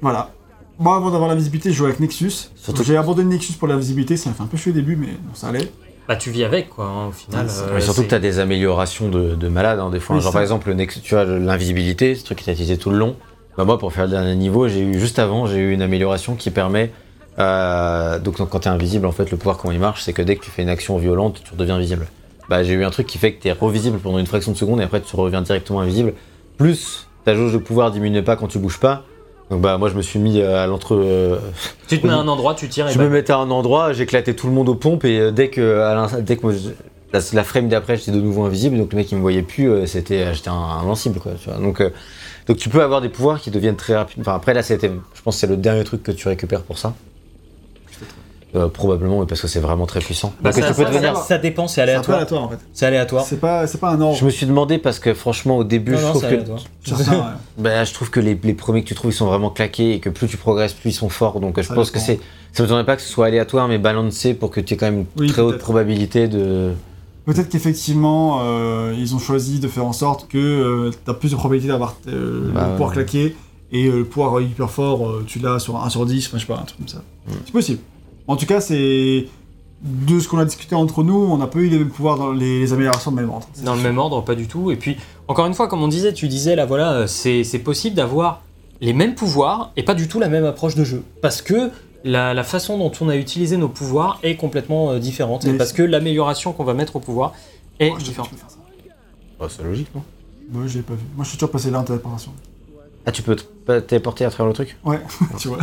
voilà. 0.00 0.30
Moi, 0.78 0.96
avant 0.96 1.10
d'avoir 1.10 1.28
la 1.28 1.34
visibilité, 1.34 1.70
je 1.72 1.76
jouais 1.76 1.88
avec 1.88 2.00
Nexus. 2.00 2.50
Surtout- 2.54 2.84
J'ai 2.84 2.96
abandonné 2.96 3.30
Nexus 3.34 3.54
pour 3.54 3.66
la 3.68 3.76
visibilité, 3.76 4.16
ça 4.16 4.30
m'a 4.30 4.36
fait 4.36 4.42
un 4.42 4.46
peu 4.46 4.56
chier 4.56 4.70
au 4.70 4.74
début, 4.74 4.94
mais 4.96 5.08
bon, 5.08 5.34
ça 5.34 5.48
allait. 5.48 5.70
Bah 6.06 6.16
tu 6.16 6.30
vis 6.30 6.44
avec 6.44 6.70
quoi. 6.70 6.86
hein, 6.86 7.06
au 7.08 7.12
final. 7.12 7.44
Ouais, 7.46 7.52
c'est- 7.52 7.62
euh, 7.64 7.74
Mais 7.74 7.80
surtout 7.82 8.02
que 8.04 8.08
t'as 8.08 8.18
des 8.18 8.38
améliorations 8.38 9.08
de, 9.10 9.34
de 9.34 9.48
malade, 9.48 9.78
hein, 9.80 9.90
des 9.90 10.00
fois. 10.00 10.16
Oui, 10.16 10.22
Genre, 10.22 10.32
ça. 10.32 10.36
par 10.36 10.42
exemple, 10.42 10.70
le 10.72 10.86
tu 10.86 11.14
vois, 11.14 11.24
l'invisibilité, 11.24 12.14
ce 12.14 12.24
truc 12.24 12.38
qui 12.38 12.44
t'a 12.44 12.52
utilisé 12.52 12.78
tout 12.78 12.90
le 12.90 12.96
long. 12.96 13.16
Bah, 13.58 13.64
moi, 13.64 13.76
pour 13.78 13.92
faire 13.92 14.04
le 14.04 14.10
dernier 14.10 14.34
niveau, 14.36 14.68
j'ai 14.68 14.80
eu, 14.80 14.98
juste 14.98 15.18
avant, 15.18 15.46
j'ai 15.46 15.58
eu 15.58 15.72
une 15.72 15.82
amélioration 15.82 16.34
qui 16.36 16.50
permet. 16.50 16.92
euh, 17.40 18.18
donc, 18.20 18.38
donc, 18.38 18.48
quand 18.48 18.60
t'es 18.60 18.68
invisible, 18.68 19.04
en 19.06 19.12
fait, 19.12 19.30
le 19.30 19.36
pouvoir, 19.36 19.58
comment 19.58 19.72
il 19.72 19.78
marche, 19.80 20.02
c'est 20.02 20.12
que 20.12 20.22
dès 20.22 20.36
que 20.36 20.44
tu 20.44 20.50
fais 20.50 20.62
une 20.62 20.68
action 20.68 20.96
violente, 20.98 21.40
tu 21.44 21.52
redeviens 21.52 21.78
visible. 21.78 22.06
Bah, 22.48 22.62
j'ai 22.64 22.72
eu 22.72 22.84
un 22.84 22.90
truc 22.90 23.06
qui 23.06 23.18
fait 23.18 23.34
que 23.34 23.42
t'es 23.42 23.52
revisible 23.52 23.98
pendant 23.98 24.18
une 24.18 24.26
fraction 24.26 24.52
de 24.52 24.56
seconde 24.56 24.80
et 24.80 24.84
après, 24.84 25.00
tu 25.02 25.14
reviens 25.16 25.42
directement 25.42 25.80
invisible. 25.80 26.14
Plus, 26.56 27.07
ta 27.28 27.34
jauge 27.34 27.52
de 27.52 27.58
pouvoir 27.58 27.90
diminue 27.90 28.22
pas 28.22 28.36
quand 28.36 28.46
tu 28.48 28.58
bouges 28.58 28.78
pas. 28.80 29.04
Donc, 29.50 29.60
bah, 29.60 29.76
moi, 29.78 29.88
je 29.88 29.94
me 29.94 30.02
suis 30.02 30.18
mis 30.18 30.40
euh, 30.40 30.62
à 30.62 30.66
l'entre. 30.66 30.94
euh, 30.94 31.38
Tu 31.88 32.00
te 32.00 32.06
mets 32.06 32.12
à 32.12 32.16
un 32.16 32.28
endroit, 32.28 32.54
tu 32.54 32.68
tires 32.68 32.88
et 32.88 32.92
je 32.92 32.98
bah, 32.98 33.04
me 33.04 33.10
mettais 33.10 33.32
à 33.32 33.38
un 33.38 33.50
endroit, 33.50 33.92
j'éclatais 33.92 34.34
tout 34.34 34.46
le 34.46 34.52
monde 34.52 34.68
aux 34.68 34.74
pompes 34.74 35.04
et 35.04 35.18
euh, 35.20 35.30
dès 35.30 35.48
que, 35.48 35.80
à 35.80 36.20
dès 36.20 36.36
que 36.36 36.42
moi, 36.42 36.52
la, 37.12 37.20
la 37.32 37.44
frame 37.44 37.68
d'après 37.68 37.96
j'étais 37.96 38.10
de 38.12 38.20
nouveau 38.20 38.44
invisible, 38.44 38.76
donc 38.76 38.92
le 38.92 38.96
mec 38.98 39.10
il 39.10 39.16
me 39.16 39.22
voyait 39.22 39.40
plus, 39.42 39.86
c'était 39.86 40.34
j'étais 40.34 40.50
un- 40.50 40.78
invincible 40.82 41.18
quoi. 41.20 41.32
Tu 41.42 41.48
vois. 41.48 41.58
Donc, 41.58 41.80
euh, 41.80 41.88
donc 42.46 42.56
tu 42.58 42.68
peux 42.68 42.82
avoir 42.82 43.00
des 43.00 43.08
pouvoirs 43.08 43.40
qui 43.40 43.50
deviennent 43.50 43.76
très 43.76 43.94
rapides. 43.96 44.20
Enfin 44.20 44.34
après 44.34 44.52
là 44.54 44.62
c'était, 44.62 44.90
je 45.14 45.22
pense 45.22 45.36
que 45.36 45.40
c'est 45.40 45.46
le 45.46 45.56
dernier 45.56 45.84
truc 45.84 46.02
que 46.02 46.12
tu 46.12 46.28
récupères 46.28 46.62
pour 46.62 46.76
ça. 46.78 46.92
Euh, 48.54 48.68
probablement 48.68 49.26
parce 49.26 49.42
que 49.42 49.46
c'est 49.46 49.60
vraiment 49.60 49.84
très 49.84 50.00
puissant. 50.00 50.32
bah, 50.40 50.50
donc 50.50 50.62
ça, 50.62 50.68
tu 50.70 50.74
peux 50.76 50.84
ça- 50.84 50.88
devenir. 50.90 51.16
ça- 51.16 51.22
ça 51.22 51.38
dépend, 51.38 51.68
c'est 51.68 51.82
aléatoire. 51.82 52.16
aléatoire 52.16 52.42
en 52.44 52.48
fait. 52.48 52.58
C'est 52.72 52.86
aléatoire. 52.86 53.22
C'est 53.26 53.36
pas, 53.40 53.66
c'est 53.66 53.76
pas 53.78 53.90
un 53.90 54.00
ordre. 54.00 54.16
Je 54.16 54.24
me 54.24 54.30
suis 54.30 54.46
demandé 54.46 54.78
parce 54.78 54.98
que 54.98 55.12
franchement 55.12 55.58
au 55.58 55.64
début 55.64 55.92
Non, 55.92 55.98
je 55.98 56.02
non, 56.04 56.08
trouve 56.10 56.22
que 56.22 56.26
aléatoire. 56.28 56.60
Certains, 56.84 57.12
ouais. 57.12 57.22
Bah, 57.58 57.84
je 57.84 57.92
trouve 57.92 58.08
que 58.10 58.20
les, 58.20 58.38
les 58.42 58.54
premiers 58.54 58.82
que 58.82 58.88
tu 58.88 58.94
trouves 58.94 59.10
ils 59.10 59.14
sont 59.14 59.26
vraiment 59.26 59.50
claqués 59.50 59.92
et 59.92 60.00
que 60.00 60.08
plus 60.08 60.28
tu 60.28 60.38
progresses 60.38 60.72
plus 60.72 60.90
ils 60.90 60.92
sont 60.94 61.10
forts 61.10 61.40
donc 61.40 61.58
euh, 61.58 61.62
je 61.62 61.68
Ça 61.68 61.74
pense 61.74 61.90
que 61.90 61.98
c'est 61.98 62.18
ça 62.52 62.62
me 62.62 62.68
donnerait 62.68 62.86
pas 62.86 62.96
que 62.96 63.02
ce 63.02 63.08
soit 63.08 63.26
aléatoire 63.26 63.68
mais 63.68 63.76
balancé 63.76 64.32
pour 64.32 64.50
que 64.50 64.60
tu 64.60 64.72
aies 64.72 64.76
quand 64.78 64.86
même 64.86 65.00
une 65.00 65.06
Oui, 65.18 65.26
très 65.28 65.42
haute 65.42 65.58
probabilité 65.58 66.26
de 66.28 66.72
Peut-être 67.26 67.50
qu'effectivement, 67.50 68.40
euh, 68.44 68.94
ils 68.96 69.14
ont 69.14 69.18
choisi 69.18 69.60
de 69.60 69.68
faire 69.68 69.84
en 69.84 69.92
sorte 69.92 70.26
que 70.28 70.90
tu 71.04 71.10
as 71.10 71.12
plus 71.12 71.32
de 71.32 71.36
probabilité 71.36 71.68
d'avoir 71.68 71.96
euh, 72.08 72.50
Bah, 72.54 72.64
le 72.64 72.70
pouvoir 72.72 72.88
ouais. 72.88 72.94
claquer 72.94 73.36
et 73.70 73.86
euh, 73.88 73.98
le 73.98 74.04
pouvoir 74.06 74.40
hyper 74.40 74.70
fort, 74.70 75.06
euh, 75.06 75.24
tu 75.26 75.38
l'as 75.38 75.58
sur 75.58 75.76
1 75.76 75.90
sur 75.90 76.06
10, 76.06 76.26
enfin 76.28 76.38
je 76.38 76.46
sais 76.46 76.48
pas, 76.50 76.58
un 76.58 76.64
truc 76.64 76.78
comme 76.78 76.88
ça. 76.88 77.02
Mm. 77.26 77.32
C'est 77.44 77.52
possible. 77.52 77.80
En 78.28 78.36
tout 78.36 78.46
cas, 78.46 78.60
c'est. 78.60 79.26
De 79.80 80.18
ce 80.18 80.26
qu'on 80.26 80.38
a 80.38 80.44
discuté 80.44 80.74
entre 80.74 81.04
nous, 81.04 81.14
on 81.14 81.36
n'a 81.38 81.46
pas 81.46 81.60
eu 81.60 81.68
les 81.68 81.78
mêmes 81.78 81.90
pouvoirs 81.90 82.18
dans 82.18 82.32
les, 82.32 82.58
les 82.58 82.72
améliorations 82.72 83.12
de 83.12 83.16
même 83.16 83.30
ordre. 83.30 83.46
Dans 83.62 83.76
le 83.76 83.80
même 83.80 83.96
ordre, 83.98 84.22
pas 84.24 84.34
du 84.34 84.48
tout. 84.48 84.72
Et 84.72 84.76
puis, 84.76 84.96
encore 85.28 85.46
une 85.46 85.54
fois, 85.54 85.68
comme 85.68 85.80
on 85.84 85.86
disait, 85.88 86.12
tu 86.12 86.26
disais 86.26 86.56
là, 86.56 86.66
voilà, 86.66 86.92
euh, 86.92 87.06
c'est 87.06 87.58
possible 87.60 87.94
d'avoir 87.94 88.42
les 88.80 88.92
mêmes 88.92 89.14
pouvoirs 89.14 89.70
et 89.76 89.84
pas 89.84 89.94
du 89.94 90.08
tout 90.08 90.18
la 90.18 90.28
même 90.28 90.44
approche 90.44 90.74
de 90.74 90.82
jeu. 90.82 91.04
Parce 91.22 91.42
que 91.42 91.70
la, 92.02 92.34
la 92.34 92.42
façon 92.42 92.76
dont 92.76 92.90
on 93.00 93.08
a 93.08 93.14
utilisé 93.16 93.56
nos 93.56 93.68
pouvoirs 93.68 94.18
est 94.24 94.34
complètement 94.34 94.90
euh, 94.90 94.98
différente. 94.98 95.44
Et 95.44 95.52
Mais 95.52 95.58
parce 95.58 95.70
c'est- 95.70 95.76
que 95.76 95.82
l'amélioration 95.84 96.52
qu'on 96.52 96.64
va 96.64 96.74
mettre 96.74 96.96
au 96.96 97.00
pouvoir 97.00 97.34
est 97.78 97.96
différente. 97.98 98.30
Bah, 99.38 99.46
c'est 99.48 99.62
logique, 99.62 99.94
non? 99.94 100.02
Moi, 100.50 100.64
je 100.66 100.78
l'ai 100.78 100.82
pas 100.82 100.94
vu. 100.94 101.02
Moi, 101.14 101.22
je 101.24 101.28
suis 101.28 101.38
toujours 101.38 101.52
passé 101.52 101.70
là 101.70 101.78
en 101.78 101.84
téléportation. 101.84 102.32
Ah, 103.08 103.12
tu 103.12 103.22
peux 103.22 103.36
te 103.36 103.80
téléporter 103.80 104.24
à 104.24 104.30
travers 104.30 104.46
le 104.48 104.52
truc 104.54 104.76
Ouais, 104.84 105.00
tu 105.38 105.48
vois. 105.48 105.58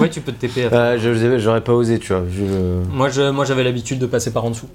Ouais, 0.00 0.08
tu 0.10 0.20
peux 0.20 0.32
te 0.32 0.46
TP. 0.46 0.66
à- 0.72 0.74
euh, 0.76 0.98
je- 0.98 1.14
je- 1.14 1.38
J'aurais 1.38 1.62
pas 1.62 1.72
osé, 1.72 1.98
tu 1.98 2.12
vois. 2.12 2.22
Moi, 2.92 3.08
je, 3.08 3.30
moi, 3.30 3.44
j'avais 3.44 3.64
l'habitude 3.64 3.98
de 3.98 4.06
passer 4.06 4.32
par 4.32 4.44
en 4.44 4.50
dessous. 4.50 4.68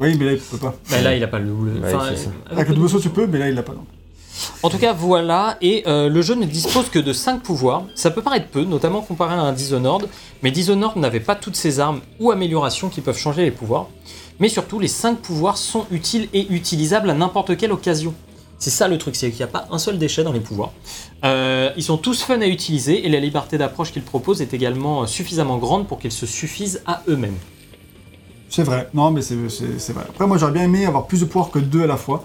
Oui, 0.00 0.16
mais 0.18 0.24
là, 0.24 0.32
il 0.32 0.38
peut 0.38 0.56
pas. 0.56 0.74
Mais 0.90 1.02
là, 1.02 1.14
il 1.14 1.22
a 1.22 1.28
pas 1.28 1.38
le. 1.38 1.50
Ouais, 1.52 1.70
enfin, 1.94 2.06
euh, 2.12 2.52
Avec 2.52 2.68
le 2.68 2.74
double 2.74 2.88
saut, 2.88 2.98
tu 3.00 3.10
peux, 3.10 3.26
mais 3.26 3.38
là, 3.38 3.48
il 3.48 3.54
l'a 3.54 3.62
pas. 3.62 3.72
Non. 3.72 3.84
En 4.62 4.70
tout 4.70 4.78
cas, 4.78 4.94
voilà, 4.94 5.58
et 5.60 5.82
euh, 5.86 6.08
le 6.08 6.22
jeu 6.22 6.34
ne 6.34 6.46
dispose 6.46 6.88
que 6.88 6.98
de 6.98 7.12
5 7.12 7.42
pouvoirs. 7.42 7.84
Ça 7.94 8.10
peut 8.10 8.22
paraître 8.22 8.46
peu, 8.46 8.64
notamment 8.64 9.02
comparé 9.02 9.34
à 9.34 9.40
un 9.40 9.52
Dishonored, 9.52 10.08
mais 10.42 10.50
Dishonored 10.50 10.96
n'avait 10.96 11.20
pas 11.20 11.34
toutes 11.34 11.56
ses 11.56 11.78
armes 11.78 12.00
ou 12.20 12.30
améliorations 12.30 12.88
qui 12.88 13.02
peuvent 13.02 13.18
changer 13.18 13.42
les 13.42 13.50
pouvoirs. 13.50 13.88
Mais 14.38 14.48
surtout, 14.48 14.78
les 14.80 14.88
5 14.88 15.18
pouvoirs 15.18 15.58
sont 15.58 15.84
utiles 15.90 16.28
et 16.32 16.46
utilisables 16.50 17.10
à 17.10 17.14
n'importe 17.14 17.54
quelle 17.58 17.72
occasion. 17.72 18.14
C'est 18.60 18.70
ça 18.70 18.86
le 18.88 18.98
truc, 18.98 19.16
c'est 19.16 19.30
qu'il 19.30 19.38
n'y 19.38 19.42
a 19.44 19.48
pas 19.48 19.66
un 19.72 19.78
seul 19.78 19.98
déchet 19.98 20.22
dans 20.22 20.32
les 20.32 20.40
pouvoirs. 20.40 20.72
Euh, 21.24 21.70
ils 21.78 21.82
sont 21.82 21.96
tous 21.96 22.22
fun 22.22 22.40
à 22.42 22.46
utiliser 22.46 23.04
et 23.06 23.08
la 23.08 23.18
liberté 23.18 23.56
d'approche 23.58 23.90
qu'ils 23.90 24.02
proposent 24.02 24.42
est 24.42 24.52
également 24.54 25.02
euh, 25.02 25.06
suffisamment 25.06 25.56
grande 25.58 25.88
pour 25.88 25.98
qu'ils 25.98 26.12
se 26.12 26.26
suffisent 26.26 26.82
à 26.86 27.02
eux-mêmes. 27.08 27.36
C'est 28.50 28.62
vrai. 28.62 28.88
Non, 28.94 29.10
mais 29.12 29.22
c'est 29.22 29.34
vrai. 29.34 30.02
Après, 30.08 30.26
moi, 30.26 30.36
j'aurais 30.36 30.52
bien 30.52 30.64
aimé 30.64 30.84
avoir 30.84 31.06
plus 31.06 31.20
de 31.20 31.24
pouvoirs 31.24 31.50
que 31.50 31.58
deux 31.58 31.82
à 31.82 31.86
la 31.86 31.96
fois. 31.96 32.24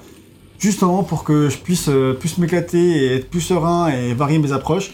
Justement 0.59 1.03
pour 1.03 1.23
que 1.23 1.49
je 1.49 1.57
puisse 1.57 1.87
euh, 1.89 2.13
plus 2.13 2.37
m'éclater 2.37 2.79
et 3.05 3.15
être 3.15 3.29
plus 3.29 3.41
serein 3.41 3.87
et 3.89 4.13
varier 4.13 4.37
mes 4.39 4.51
approches. 4.51 4.91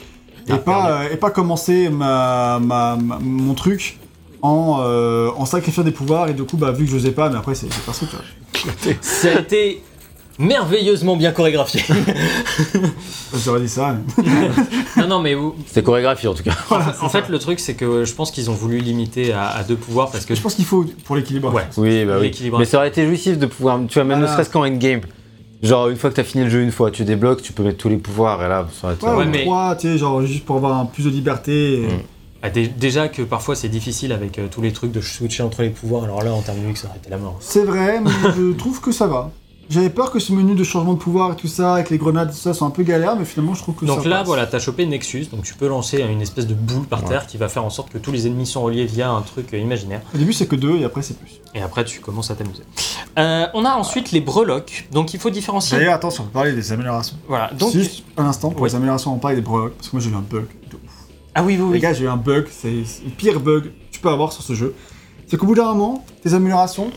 Et, 0.48 0.52
Ah, 0.54 0.58
pas, 0.58 0.92
euh, 1.04 1.10
et 1.12 1.18
pas 1.18 1.30
commencer 1.32 1.90
ma, 1.90 2.60
ma- 2.60 2.98
ma- 2.98 3.20
mon 3.20 3.54
truc 3.54 3.98
en, 4.42 4.80
euh, 4.82 5.30
en 5.38 5.46
sacrifiant 5.46 5.84
des 5.84 5.92
pouvoirs. 5.92 6.30
Et 6.30 6.34
du 6.34 6.44
coup, 6.44 6.58
bah, 6.58 6.72
vu 6.72 6.86
que 6.86 6.92
je 6.92 6.98
sais 7.00 7.12
pas, 7.12 7.30
mais 7.30 7.38
après, 7.38 7.56
c'est 7.56 7.68
tu 7.70 7.80
vois. 7.86 7.94
Ça 9.02 9.30
a 9.38 9.40
été 9.40 9.82
merveilleusement 10.40 11.16
bien 11.16 11.32
chorégraphié. 11.32 11.82
J'aurais 13.46 13.62
dit 13.62 13.70
ça. 13.70 13.96
non, 14.98 15.08
non, 15.08 15.20
mais 15.22 15.34
vous- 15.34 15.56
C'était 15.68 15.84
chorégraphié 15.84 16.28
en 16.30 16.34
tout 16.34 16.44
cas. 16.44 16.56
en 17.02 17.10
fait, 17.10 17.30
le 17.30 17.40
truc, 17.40 17.60
c'est 17.60 17.76
que 17.76 18.06
je 18.06 18.14
pense 18.14 18.32
qu'ils 18.32 18.50
ont 18.50 18.54
voulu 18.54 18.80
limiter 18.80 19.34
à, 19.34 19.50
à 19.50 19.64
deux 19.64 19.76
pouvoirs 19.76 20.12
parce 20.12 20.26
que 20.26 20.36
Je 20.36 20.42
pense 20.42 20.56
qu'il 20.56 20.66
faut 20.66 20.86
pour 21.06 21.16
l'équilibre. 21.16 21.54
Ouais. 21.54 21.64
Oui, 21.78 22.06
bah 22.06 22.16
oui. 22.18 22.24
L'équilibre. 22.28 22.60
Mais 22.60 22.66
ça 22.66 22.78
aurait 22.78 22.90
été 22.90 23.06
jouissif 23.06 23.38
de 23.38 23.46
pouvoir, 23.46 23.80
tu 23.88 23.96
vois, 23.96 24.04
même 24.04 24.20
ne 24.22 24.28
serait-ce 24.28 24.50
qu'en 24.50 24.66
endgame. 24.66 25.02
Genre, 25.64 25.90
une 25.90 25.96
fois 25.98 26.10
que 26.10 26.16
t'as 26.16 26.24
fini 26.24 26.44
le 26.44 26.50
jeu 26.50 26.62
une 26.64 26.72
fois, 26.72 26.90
tu 26.90 27.04
débloques, 27.06 27.44
tu 27.44 27.54
peux 27.54 27.62
mettre 27.62 27.78
tous 27.78 27.90
les 27.90 27.98
pouvoirs, 27.98 28.44
et 28.44 28.48
là, 28.50 28.68
ça 28.82 28.88
aurait 28.88 28.96
été. 28.96 29.06
Ouais, 29.06 29.14
Ouais, 29.16 29.26
ou 29.26 29.30
mais- 29.30 29.42
trois, 29.44 29.76
tu 29.76 29.92
sais, 29.92 29.98
genre 30.00 30.22
juste 30.26 30.44
pour 30.44 30.56
avoir 30.56 30.76
un 30.80 30.86
plus 30.86 31.04
de 31.06 31.10
liberté. 31.10 31.74
et- 31.82 31.88
Mm. 31.88 32.00
Ah, 32.44 32.50
dé- 32.50 32.68
déjà 32.68 33.08
que 33.08 33.22
parfois 33.22 33.56
c'est 33.56 33.70
difficile 33.70 34.12
avec 34.12 34.40
euh, 34.40 34.48
tous 34.50 34.64
les 34.64 34.74
trucs 34.74 34.92
de 34.92 35.00
switcher 35.00 35.44
entre 35.44 35.62
les 35.62 35.70
pouvoirs, 35.70 36.06
alors 36.06 36.24
là 36.24 36.34
en 36.34 36.42
termes 36.42 36.58
de 36.58 36.76
ça 36.76 36.88
aurait 36.88 36.98
été 36.98 37.12
la 37.12 37.20
mort. 37.20 37.38
C'est 37.40 37.64
vrai, 37.64 38.02
mais 38.02 38.10
je 38.36 38.54
trouve 38.54 38.82
que 38.82 38.92
ça 38.92 39.06
va. 39.06 39.30
J'avais 39.72 39.90
peur 39.90 40.12
que 40.12 40.20
ce 40.20 40.34
menu 40.34 40.54
de 40.54 40.64
changement 40.66 40.94
de 40.96 41.00
pouvoir 41.00 41.32
et 41.32 41.36
tout 41.38 41.48
ça, 41.48 41.76
avec 41.76 41.90
les 41.90 41.98
grenades 41.98 42.30
et 42.30 42.32
tout 42.34 42.38
ça, 42.38 42.54
soit 42.54 42.68
un 42.68 42.72
peu 42.72 42.84
galère, 42.84 43.16
mais 43.16 43.24
finalement, 43.24 43.54
je 43.54 43.62
trouve 43.62 43.74
que 43.76 43.88
ça 43.88 43.96
Donc 43.96 44.04
là 44.06 44.18
passe. 44.18 44.28
voilà, 44.28 44.46
t'as 44.46 44.60
chopé 44.60 44.86
Nexus, 44.86 45.28
donc 45.32 45.44
tu 45.44 45.54
peux 45.54 45.68
lancer 45.70 46.02
une 46.02 46.22
espèce 46.22 46.46
de 46.46 46.54
boule 46.54 46.84
par 46.86 47.02
Ouais. 47.04 47.08
terre 47.10 47.26
qui 47.26 47.38
va 47.38 47.48
faire 47.48 47.64
en 47.64 47.70
sorte 47.70 47.90
que 47.90 47.98
tous 47.98 48.12
les 48.12 48.28
ennemis 48.28 48.46
sont 48.46 48.62
reliés 48.62 48.86
via 48.86 49.10
un 49.10 49.22
truc 49.22 49.54
euh, 49.54 49.58
imaginaire. 49.58 50.02
Au 50.14 50.18
début, 50.18 50.34
c'est 50.34 50.46
que 50.46 50.58
deux, 50.58 50.76
et 50.78 50.84
après, 50.84 51.02
c'est 51.02 51.18
plus. 51.18 51.40
Et 51.56 51.62
après 51.62 51.86
tu 51.86 52.02
commences 52.02 52.30
à 52.32 52.36
t'amuser. 52.36 52.64
Euh, 53.18 53.46
on 53.54 53.64
a 53.64 53.72
ensuite 53.72 54.12
les 54.12 54.20
breloques, 54.20 54.88
donc 54.92 55.14
il 55.14 55.20
faut 55.22 55.30
différencier. 55.30 55.78
D'ailleurs, 55.78 55.94
attention, 55.96 56.24
on 56.24 56.28
va 56.28 56.32
parler 56.34 56.52
des 56.54 56.72
améliorations. 56.74 57.16
Voilà, 57.30 57.52
donc. 57.54 57.72
Juste 57.72 58.04
un 58.18 58.26
instant, 58.26 58.50
pour 58.52 58.62
Oui. 58.64 58.70
les 58.70 58.76
améliorations, 58.76 59.14
on 59.14 59.20
parle 59.20 59.36
des 59.36 59.42
breloques, 59.42 59.76
parce 59.76 59.88
que 59.88 59.96
moi 59.96 60.04
j'ai 60.04 60.10
eu 60.12 60.16
un 60.16 60.20
bug. 60.20 60.48
de 60.70 60.76
ouf. 60.76 60.82
Ah 61.34 61.44
oui, 61.44 61.54
oui, 61.58 61.66
Les 61.68 61.72
oui. 61.72 61.80
gars, 61.80 61.94
j'ai 61.94 62.04
eu 62.04 62.10
un 62.10 62.18
bug, 62.18 62.48
c'est 62.52 62.84
c'est 62.86 63.06
le 63.06 63.12
pire 63.12 63.40
bug 63.40 63.64
que 63.64 63.70
tu 63.92 64.02
peux 64.02 64.10
avoir 64.10 64.34
sur 64.34 64.44
ce 64.44 64.54
jeu. 64.54 64.76
C'est 65.28 65.38
qu'au 65.38 65.46
bout 65.46 65.56
d'un 65.56 65.66
moment, 65.74 66.04
tes 66.24 66.34
améliorations, 66.34 66.92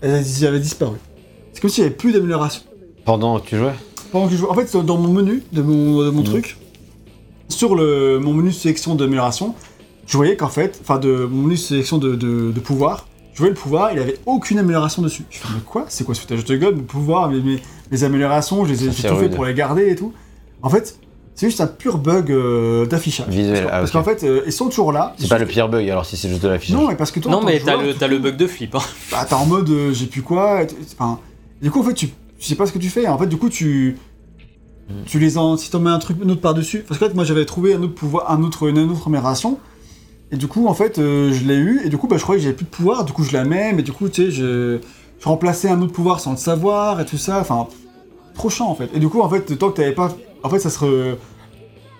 elles 0.00 0.44
avaient 0.46 0.60
disparu. 0.60 0.96
Comme 1.66 1.72
s'il 1.72 1.82
n'y 1.82 1.88
avait 1.88 1.96
plus 1.96 2.12
d'amélioration. 2.12 2.62
Pendant 3.04 3.40
que 3.40 3.48
tu 3.48 3.56
jouais 3.56 3.72
Pendant 4.12 4.26
que 4.26 4.32
je 4.32 4.36
jouais, 4.36 4.48
en 4.48 4.54
fait, 4.54 4.76
dans 4.76 4.98
mon 4.98 5.08
menu 5.12 5.42
de 5.52 5.62
mon, 5.62 6.00
de 6.04 6.10
mon 6.10 6.20
Mhm. 6.20 6.24
truc, 6.24 6.58
sur 7.48 7.74
le, 7.74 8.20
mon 8.20 8.32
menu 8.32 8.52
sélection 8.52 8.94
d'amélioration, 8.94 9.52
je 10.06 10.16
voyais 10.16 10.36
qu'en 10.36 10.46
fait, 10.48 10.78
enfin, 10.80 11.00
de 11.00 11.26
mon 11.28 11.42
menu 11.42 11.56
sélection 11.56 11.98
de, 11.98 12.14
de, 12.14 12.52
de 12.52 12.60
pouvoir, 12.60 13.08
je 13.32 13.38
voyais 13.38 13.52
le 13.52 13.58
pouvoir, 13.58 13.90
il 13.92 13.98
avait 13.98 14.16
aucune 14.26 14.60
amélioration 14.60 15.02
dessus. 15.02 15.24
Je 15.28 15.40
me 15.48 15.54
mais 15.54 15.60
quoi? 15.66 15.86
C'est 15.88 16.04
quoi 16.04 16.14
ce 16.14 16.20
foutage 16.20 16.44
de 16.44 16.56
gueule? 16.56 16.76
Mes 16.76 16.82
pouvoirs, 16.82 17.28
mes, 17.28 17.40
mes, 17.40 17.58
mes 17.90 18.04
améliorations, 18.04 18.64
je 18.64 18.70
les 18.70 18.84
ai 18.86 18.92
fait 18.92 19.08
tout 19.08 19.16
fait 19.16 19.28
pour 19.28 19.44
les 19.44 19.52
garder 19.54 19.90
et 19.90 19.96
tout. 19.96 20.12
En 20.62 20.70
fait, 20.70 21.00
c'est 21.34 21.48
juste 21.48 21.60
un 21.60 21.66
pur 21.66 21.98
bug 21.98 22.30
euh, 22.30 22.86
d'affichage. 22.86 23.26
Visuel, 23.26 23.64
Parce, 23.64 23.72
ah, 23.74 23.78
parce 23.80 23.90
qu'en 23.90 24.04
fait, 24.04 24.22
euh, 24.22 24.42
ils 24.46 24.52
sont 24.52 24.66
toujours 24.68 24.92
là. 24.92 25.16
C'est 25.18 25.28
pas 25.28 25.38
le 25.38 25.46
pire 25.46 25.68
bug 25.68 25.90
alors 25.90 26.06
si 26.06 26.16
c'est 26.16 26.28
juste 26.28 26.44
de 26.44 26.48
l'affichage. 26.48 26.76
Non, 26.80 26.86
mais 26.86 26.94
parce 26.94 27.10
que 27.10 27.18
toi, 27.18 27.32
Non 27.32 27.42
mais 27.42 27.58
t'as 27.58 27.76
le, 27.76 27.92
le 28.14 28.18
bug 28.20 28.36
de 28.36 28.46
flip. 28.46 28.72
Hein. 28.76 28.78
bah, 29.10 29.26
t'es 29.28 29.34
en 29.34 29.46
mode 29.46 29.68
euh, 29.68 29.92
j'ai 29.92 30.06
plus 30.06 30.22
quoi. 30.22 30.60
Enfin, 30.94 31.18
du 31.62 31.70
coup, 31.70 31.80
en 31.80 31.82
fait, 31.82 31.94
tu, 31.94 32.08
sais 32.38 32.54
pas 32.54 32.66
ce 32.66 32.72
que 32.72 32.78
tu 32.78 32.90
fais. 32.90 33.06
En 33.08 33.18
fait, 33.18 33.26
du 33.26 33.36
coup, 33.36 33.48
tu. 33.48 33.96
Tu 35.06 35.18
les 35.18 35.36
en. 35.36 35.56
Si 35.56 35.70
t'en 35.70 35.80
mets 35.80 35.90
un 35.90 35.98
truc, 35.98 36.18
autre 36.24 36.40
par-dessus. 36.40 36.84
Parce 36.86 37.00
que 37.00 37.06
fait, 37.06 37.14
moi, 37.14 37.24
j'avais 37.24 37.44
trouvé 37.44 37.74
un 37.74 37.82
autre 37.82 37.94
pouvoir, 37.94 38.30
un 38.30 38.42
autre, 38.42 38.68
une 38.68 38.78
autre 38.78 39.08
amélioration. 39.08 39.58
Et 40.32 40.36
du 40.36 40.48
coup, 40.48 40.66
en 40.66 40.74
fait, 40.74 40.98
euh, 40.98 41.32
je 41.32 41.44
l'ai 41.44 41.56
eu. 41.56 41.80
Et 41.84 41.88
du 41.88 41.98
coup, 41.98 42.08
bah, 42.08 42.16
je 42.16 42.22
croyais 42.22 42.38
que 42.38 42.44
j'avais 42.44 42.56
plus 42.56 42.64
de 42.64 42.70
pouvoir. 42.70 43.04
Du 43.04 43.12
coup, 43.12 43.24
je 43.24 43.32
la 43.32 43.44
mets. 43.44 43.72
Mais 43.72 43.82
du 43.82 43.92
coup, 43.92 44.08
tu 44.08 44.26
sais, 44.26 44.30
je, 44.30 44.78
je 45.18 45.28
remplaçais 45.28 45.68
un 45.68 45.80
autre 45.82 45.92
pouvoir 45.92 46.20
sans 46.20 46.32
le 46.32 46.36
savoir 46.36 47.00
et 47.00 47.06
tout 47.06 47.18
ça. 47.18 47.40
Enfin, 47.40 47.66
trop 48.34 48.50
en 48.60 48.74
fait. 48.74 48.90
Et 48.94 49.00
du 49.00 49.08
coup, 49.08 49.20
en 49.20 49.28
fait, 49.28 49.58
tant 49.58 49.70
que 49.70 49.76
t'avais 49.76 49.92
pas. 49.92 50.16
En 50.42 50.50
fait, 50.50 50.58
ça 50.58 50.70
se. 50.70 51.16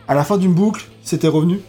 À 0.08 0.14
la 0.14 0.22
fin 0.22 0.38
d'une 0.38 0.52
boucle, 0.52 0.86
c'était 1.02 1.28
revenu. 1.28 1.60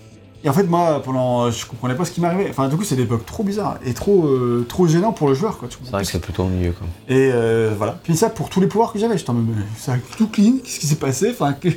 Et 0.44 0.50
en 0.50 0.54
fait, 0.54 0.64
moi, 0.64 1.02
pendant. 1.04 1.50
Je 1.50 1.66
comprenais 1.66 1.96
pas 1.96 2.06
ce 2.06 2.12
qui 2.12 2.22
m'arrivait. 2.22 2.48
Enfin, 2.50 2.68
du 2.68 2.78
coup, 2.78 2.84
c'est 2.84 2.96
des 2.96 3.06
bugs 3.06 3.20
trop 3.26 3.44
bizarres. 3.44 3.80
Et 3.84 3.94
trop, 3.94 4.26
euh, 4.26 4.66
trop 4.68 4.88
gênants 4.88 5.12
pour 5.12 5.28
le 5.28 5.34
joueur, 5.34 5.58
quoi. 5.58 5.68
C'est 5.70 5.92
vrai 5.92 6.04
que 6.04 6.08
c'est 6.08 6.20
plutôt 6.20 6.44
ennuyeux 6.44 6.74
quoi. 6.74 6.88
et 7.08 7.32
euh, 7.34 7.74
voilà. 7.78 8.00
Puis 8.04 8.16
ça 8.16 8.30
pour 8.30 8.50
tous 8.50 8.62
les 8.62 8.68
pouvoirs 8.68 8.94
que 8.94 9.00
j'avais. 9.00 9.18
J'étais 9.18 9.32
en 9.32 9.34
mode, 9.34 9.56
ça 9.78 9.94
a 9.94 9.98
tout 10.18 10.28
clean. 10.28 10.58
Qu'est-ce 10.64 10.80
qui 10.80 10.88
s'est 10.88 10.96
passé? 10.96 11.30
Enfin, 11.32 11.54
que... 11.54 11.70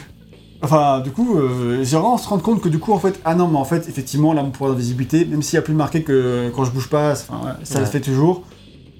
enfin, 0.62 1.00
du 1.00 1.10
coup, 1.10 1.38
euh, 1.38 1.84
j'ai 1.84 1.96
vraiment 1.96 2.16
se 2.16 2.28
rendre 2.28 2.42
compte 2.42 2.62
que 2.62 2.68
du 2.68 2.78
coup, 2.78 2.92
en 2.92 2.98
fait, 2.98 3.20
ah 3.24 3.34
non, 3.34 3.48
mais 3.48 3.58
en 3.58 3.64
fait, 3.64 3.88
effectivement, 3.88 4.32
là, 4.32 4.42
mon 4.42 4.50
pouvoir 4.50 4.72
d'invisibilité, 4.72 5.24
même 5.26 5.42
s'il 5.42 5.56
y 5.56 5.58
a 5.58 5.62
plus 5.62 5.74
marqué 5.74 6.02
que 6.02 6.50
quand 6.56 6.64
je 6.64 6.70
bouge 6.70 6.88
pas, 6.88 7.12
ouais, 7.12 7.52
ça 7.64 7.80
le 7.80 7.86
fait 7.86 8.00
toujours. 8.00 8.42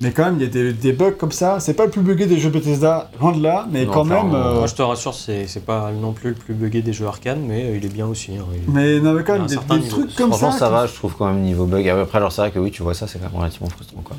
Mais 0.01 0.13
quand 0.13 0.25
même, 0.27 0.37
il 0.37 0.43
y 0.43 0.47
a 0.47 0.49
des, 0.49 0.73
des 0.73 0.93
bugs 0.93 1.13
comme 1.19 1.33
ça. 1.33 1.59
C'est 1.59 1.75
pas 1.75 1.85
le 1.85 1.91
plus 1.91 2.03
bugué 2.03 2.27
des 2.27 2.39
jeux 2.39 2.51
Bethesda, 2.51 3.11
loin 3.21 3.33
de 3.33 3.43
là, 3.43 3.67
mais 3.71 3.85
Non, 3.85 3.93
quand 3.93 4.05
même. 4.05 4.33
euh, 4.33 4.55
Moi 4.59 4.67
je 4.69 4.75
te 4.77 4.83
rassure, 4.83 5.13
c'est 5.15 5.49
c'est 5.49 5.65
pas 5.65 5.91
non 5.91 6.13
plus 6.13 6.31
le 6.31 6.35
plus 6.37 6.55
buggé 6.55 6.83
des 6.83 6.93
jeux 6.93 7.07
arcade, 7.07 7.39
mais 7.43 7.65
euh, 7.65 7.77
il 7.77 7.85
est 7.85 7.93
bien 7.93 8.07
aussi. 8.07 8.31
hein. 8.37 8.45
Il- 8.55 8.73
mais 8.73 9.01
non, 9.01 9.13
mais 9.13 9.25
quand 9.25 9.35
Il 9.35 9.39
y 9.39 9.41
a 9.41 9.43
même, 9.43 9.45
un 9.45 9.47
des, 9.49 9.55
certain 9.55 9.77
des 9.79 9.89
trucs 9.89 10.15
comme 10.15 10.29
Franchement, 10.31 10.53
ça. 10.53 10.59
ça, 10.59 10.67
qui- 10.67 10.73
va, 10.73 10.87
je 10.87 10.95
trouve 10.95 11.15
quand 11.17 11.27
même 11.27 11.41
niveau 11.43 11.65
bug. 11.67 11.89
Après, 11.89 12.19
alors 12.19 12.31
c'est 12.31 12.43
vrai 12.43 12.51
que 12.53 12.61
oui, 12.61 12.71
tu 12.71 12.83
vois 12.85 12.95
ça, 12.95 13.09
c'est 13.09 13.19
quand 13.19 13.27
même 13.31 13.41
relativement 13.41 13.69
frustrant 13.71 14.01
quoi. 14.03 14.17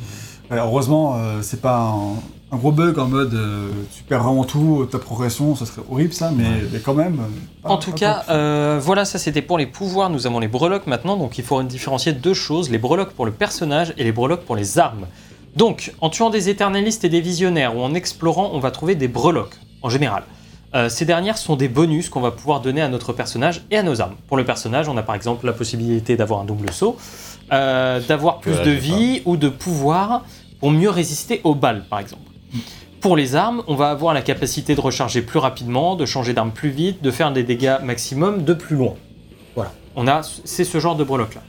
Heureusement, 0.51 1.15
euh, 1.15 1.39
c'est 1.43 1.61
pas 1.61 1.77
un, 1.77 2.15
un 2.51 2.57
gros 2.57 2.71
bug 2.71 2.97
en 2.97 3.07
mode 3.07 3.33
euh, 3.35 3.69
tu 3.95 4.03
perds 4.03 4.23
vraiment 4.23 4.43
tout, 4.43 4.87
ta 4.91 4.97
progression, 4.97 5.55
ça 5.55 5.65
serait 5.67 5.83
horrible 5.89 6.11
ça, 6.13 6.31
mais, 6.35 6.43
mais 6.73 6.79
quand 6.79 6.95
même. 6.95 7.21
pas- 7.61 7.69
En 7.69 7.77
tout 7.77 7.91
cas, 7.91 8.23
euh, 8.29 8.79
voilà, 8.83 9.05
ça 9.05 9.19
c'était 9.19 9.43
pour 9.43 9.57
les 9.59 9.67
pouvoirs. 9.67 10.09
Nous 10.09 10.25
avons 10.27 10.39
les 10.39 10.47
breloques 10.47 10.87
maintenant, 10.87 11.17
donc 11.17 11.37
il 11.37 11.43
faut 11.43 11.61
différencier 11.63 12.13
deux 12.13 12.33
choses 12.33 12.69
les 12.69 12.79
breloques 12.79 13.11
pour 13.11 13.25
le 13.25 13.31
personnage 13.31 13.93
et 13.97 14.03
les 14.03 14.11
breloques 14.11 14.41
pour 14.43 14.55
les 14.55 14.77
armes. 14.79 15.05
Donc, 15.59 15.91
en 15.99 16.09
tuant 16.09 16.29
des 16.29 16.47
éternalistes 16.47 17.03
et 17.03 17.09
des 17.09 17.19
visionnaires 17.19 17.75
ou 17.75 17.81
en 17.81 17.93
explorant, 17.93 18.51
on 18.53 18.59
va 18.59 18.71
trouver 18.71 18.95
des 18.95 19.09
breloques 19.09 19.57
en 19.81 19.89
général. 19.89 20.23
Euh, 20.73 20.87
ces 20.87 21.03
dernières 21.03 21.37
sont 21.37 21.57
des 21.57 21.67
bonus 21.67 22.07
qu'on 22.07 22.21
va 22.21 22.31
pouvoir 22.31 22.61
donner 22.61 22.81
à 22.81 22.87
notre 22.87 23.11
personnage 23.11 23.65
et 23.69 23.75
à 23.75 23.83
nos 23.83 23.99
armes. 23.99 24.15
Pour 24.29 24.37
le 24.37 24.45
personnage, 24.45 24.87
on 24.87 24.95
a 24.95 25.03
par 25.03 25.15
exemple 25.15 25.45
la 25.45 25.51
possibilité 25.51 26.15
d'avoir 26.15 26.39
un 26.39 26.45
double 26.45 26.71
saut, 26.71 26.95
euh, 27.51 27.99
d'avoir 27.99 28.39
plus 28.39 28.55
de 28.61 28.71
vie 28.71 29.21
ou 29.25 29.35
de 29.35 29.49
pouvoir 29.49 30.23
pour 30.61 30.71
mieux 30.71 30.89
résister 30.89 31.41
aux 31.43 31.55
balles, 31.55 31.83
par 31.89 31.99
exemple. 31.99 32.31
Pour 33.01 33.17
les 33.17 33.35
armes, 33.35 33.61
on 33.67 33.75
va 33.75 33.89
avoir 33.89 34.13
la 34.13 34.21
capacité 34.21 34.75
de 34.75 34.81
recharger 34.81 35.21
plus 35.21 35.39
rapidement, 35.39 35.97
de 35.97 36.05
changer 36.05 36.31
d'arme 36.31 36.51
plus 36.51 36.69
vite, 36.69 37.01
de 37.01 37.11
faire 37.11 37.33
des 37.33 37.43
dégâts 37.43 37.79
maximum 37.83 38.45
de 38.45 38.53
plus 38.53 38.77
loin. 38.77 38.93
Voilà, 39.55 39.73
on 39.97 40.07
a, 40.07 40.21
c'est 40.23 40.63
ce 40.63 40.79
genre 40.79 40.95
de 40.95 41.03
breloques 41.03 41.35
là. 41.35 41.41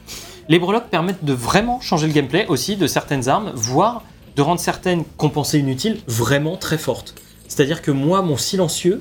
Les 0.51 0.59
breloques 0.59 0.89
permettent 0.91 1.25
de 1.25 1.33
vraiment 1.33 1.81
changer 1.81 2.07
le 2.09 2.13
gameplay 2.13 2.45
aussi 2.49 2.77
de 2.77 2.87
certaines 2.89 3.29
armes, 3.29 3.53
voire 3.55 4.03
de 4.37 4.43
rendre 4.43 4.61
certaines 4.61 5.05
compensées 5.17 5.61
inutiles 5.61 5.99
vraiment 6.09 6.57
très 6.57 6.77
fortes. 6.77 7.15
C'est-à-dire 7.49 7.81
que 7.83 7.91
moi, 7.93 8.21
mon 8.23 8.37
silencieux, 8.37 9.01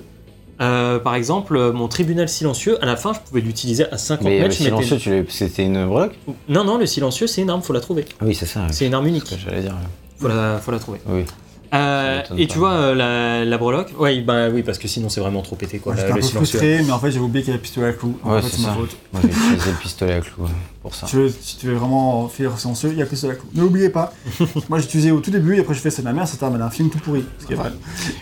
euh, 0.62 1.00
par 1.00 1.16
exemple, 1.16 1.72
mon 1.72 1.88
tribunal 1.88 2.30
silencieux, 2.30 2.82
à 2.84 2.86
la 2.86 2.96
fin, 2.96 3.14
je 3.14 3.20
pouvais 3.28 3.42
l'utiliser 3.42 3.86
à 3.92 3.98
50 3.98 4.26
Mais 4.26 4.38
le 4.40 4.48
mètres. 4.48 4.62
mettais- 4.62 4.84
silencieux, 4.84 5.26
c'était 5.30 5.66
une 5.66 5.88
breloque? 5.88 6.14
Non, 6.48 6.64
non, 6.64 6.78
le 6.78 6.86
silencieux, 6.86 7.26
c'est 7.26 7.42
une 7.42 7.50
arme, 7.50 7.64
faut 7.64 7.74
la 7.74 7.82
trouver. 7.82 8.06
Ah 8.20 8.26
Oui, 8.28 8.36
c'est 8.36 8.46
ça. 8.46 8.68
C'est 8.72 8.86
une 8.86 8.94
arme 8.94 9.08
unique, 9.08 9.24
que 9.26 9.36
j'allais 9.38 9.62
dire. 9.62 9.76
faut 10.20 10.28
la, 10.28 10.60
faut 10.60 10.72
la 10.72 10.80
trouver. 10.80 11.00
Oui. 11.08 11.26
Euh, 11.74 12.22
et 12.38 12.48
tu 12.48 12.58
vois 12.58 12.72
euh, 12.72 12.96
la, 12.96 13.46
la 13.46 13.58
breloque 13.60 13.94
Ouais, 14.00 14.22
bah 14.22 14.50
oui, 14.50 14.64
parce 14.64 14.78
que 14.80 14.88
sinon 14.88 15.08
c'est 15.10 15.22
vraiment 15.22 15.42
trop 15.44 15.56
pété 15.56 15.78
quoi. 15.80 15.94
La- 15.94 16.00
J'étais 16.02 16.12
un 16.14 16.16
le 16.16 16.22
peu 16.22 16.28
frustré, 16.28 16.82
mais 16.84 16.92
en 16.92 17.00
fait, 17.00 17.12
j'avais 17.12 17.24
oublié 17.26 17.44
qu'il 17.44 17.52
y 17.52 17.54
avait 17.54 17.62
pistolet 17.62 17.88
à 17.88 17.94
clous. 17.94 18.18
En 18.24 18.34
Ouais, 18.34 18.42
fait, 18.42 18.50
c'est 18.50 18.62
ma 18.64 18.70
ça. 18.70 18.74
faute. 18.74 18.98
Moi, 19.14 19.22
j'ai 19.24 19.30
utilisé 19.30 19.72
le 19.72 19.78
pistolet 19.78 20.14
à 20.14 20.22
clous 20.22 20.46
euh, 20.46 20.48
pour 20.82 20.96
ça. 20.96 21.06
Si 21.06 21.12
tu, 21.12 21.18
veux, 21.18 21.30
si 21.42 21.58
tu 21.58 21.68
veux 21.68 21.76
vraiment 21.76 22.28
faire 22.28 22.58
silencieux, 22.58 22.90
il 22.92 22.98
y 22.98 23.02
a 23.02 23.06
pistolet 23.06 23.34
à 23.34 23.36
clous. 23.36 23.48
Ne 23.54 23.62
l'oubliez 23.62 23.90
pas. 23.90 24.14
Moi, 24.70 24.80
j'ai 24.80 24.86
utilisé 24.86 25.12
au 25.12 25.20
tout 25.20 25.32
début, 25.32 25.58
et 25.58 25.60
après, 25.60 25.74
j'ai 25.76 25.82
fait 25.82 25.92
c'est 25.92 26.02
de 26.02 26.08
la 26.08 26.14
merde, 26.14 26.28
c'était 26.28 26.46
un, 26.46 26.60
un 26.60 26.70
film 26.72 26.90
tout 26.90 27.00
pourri. 27.00 27.24
Ce 27.40 27.46
qui 27.46 27.54
est 27.54 27.56
vrai. 27.56 27.72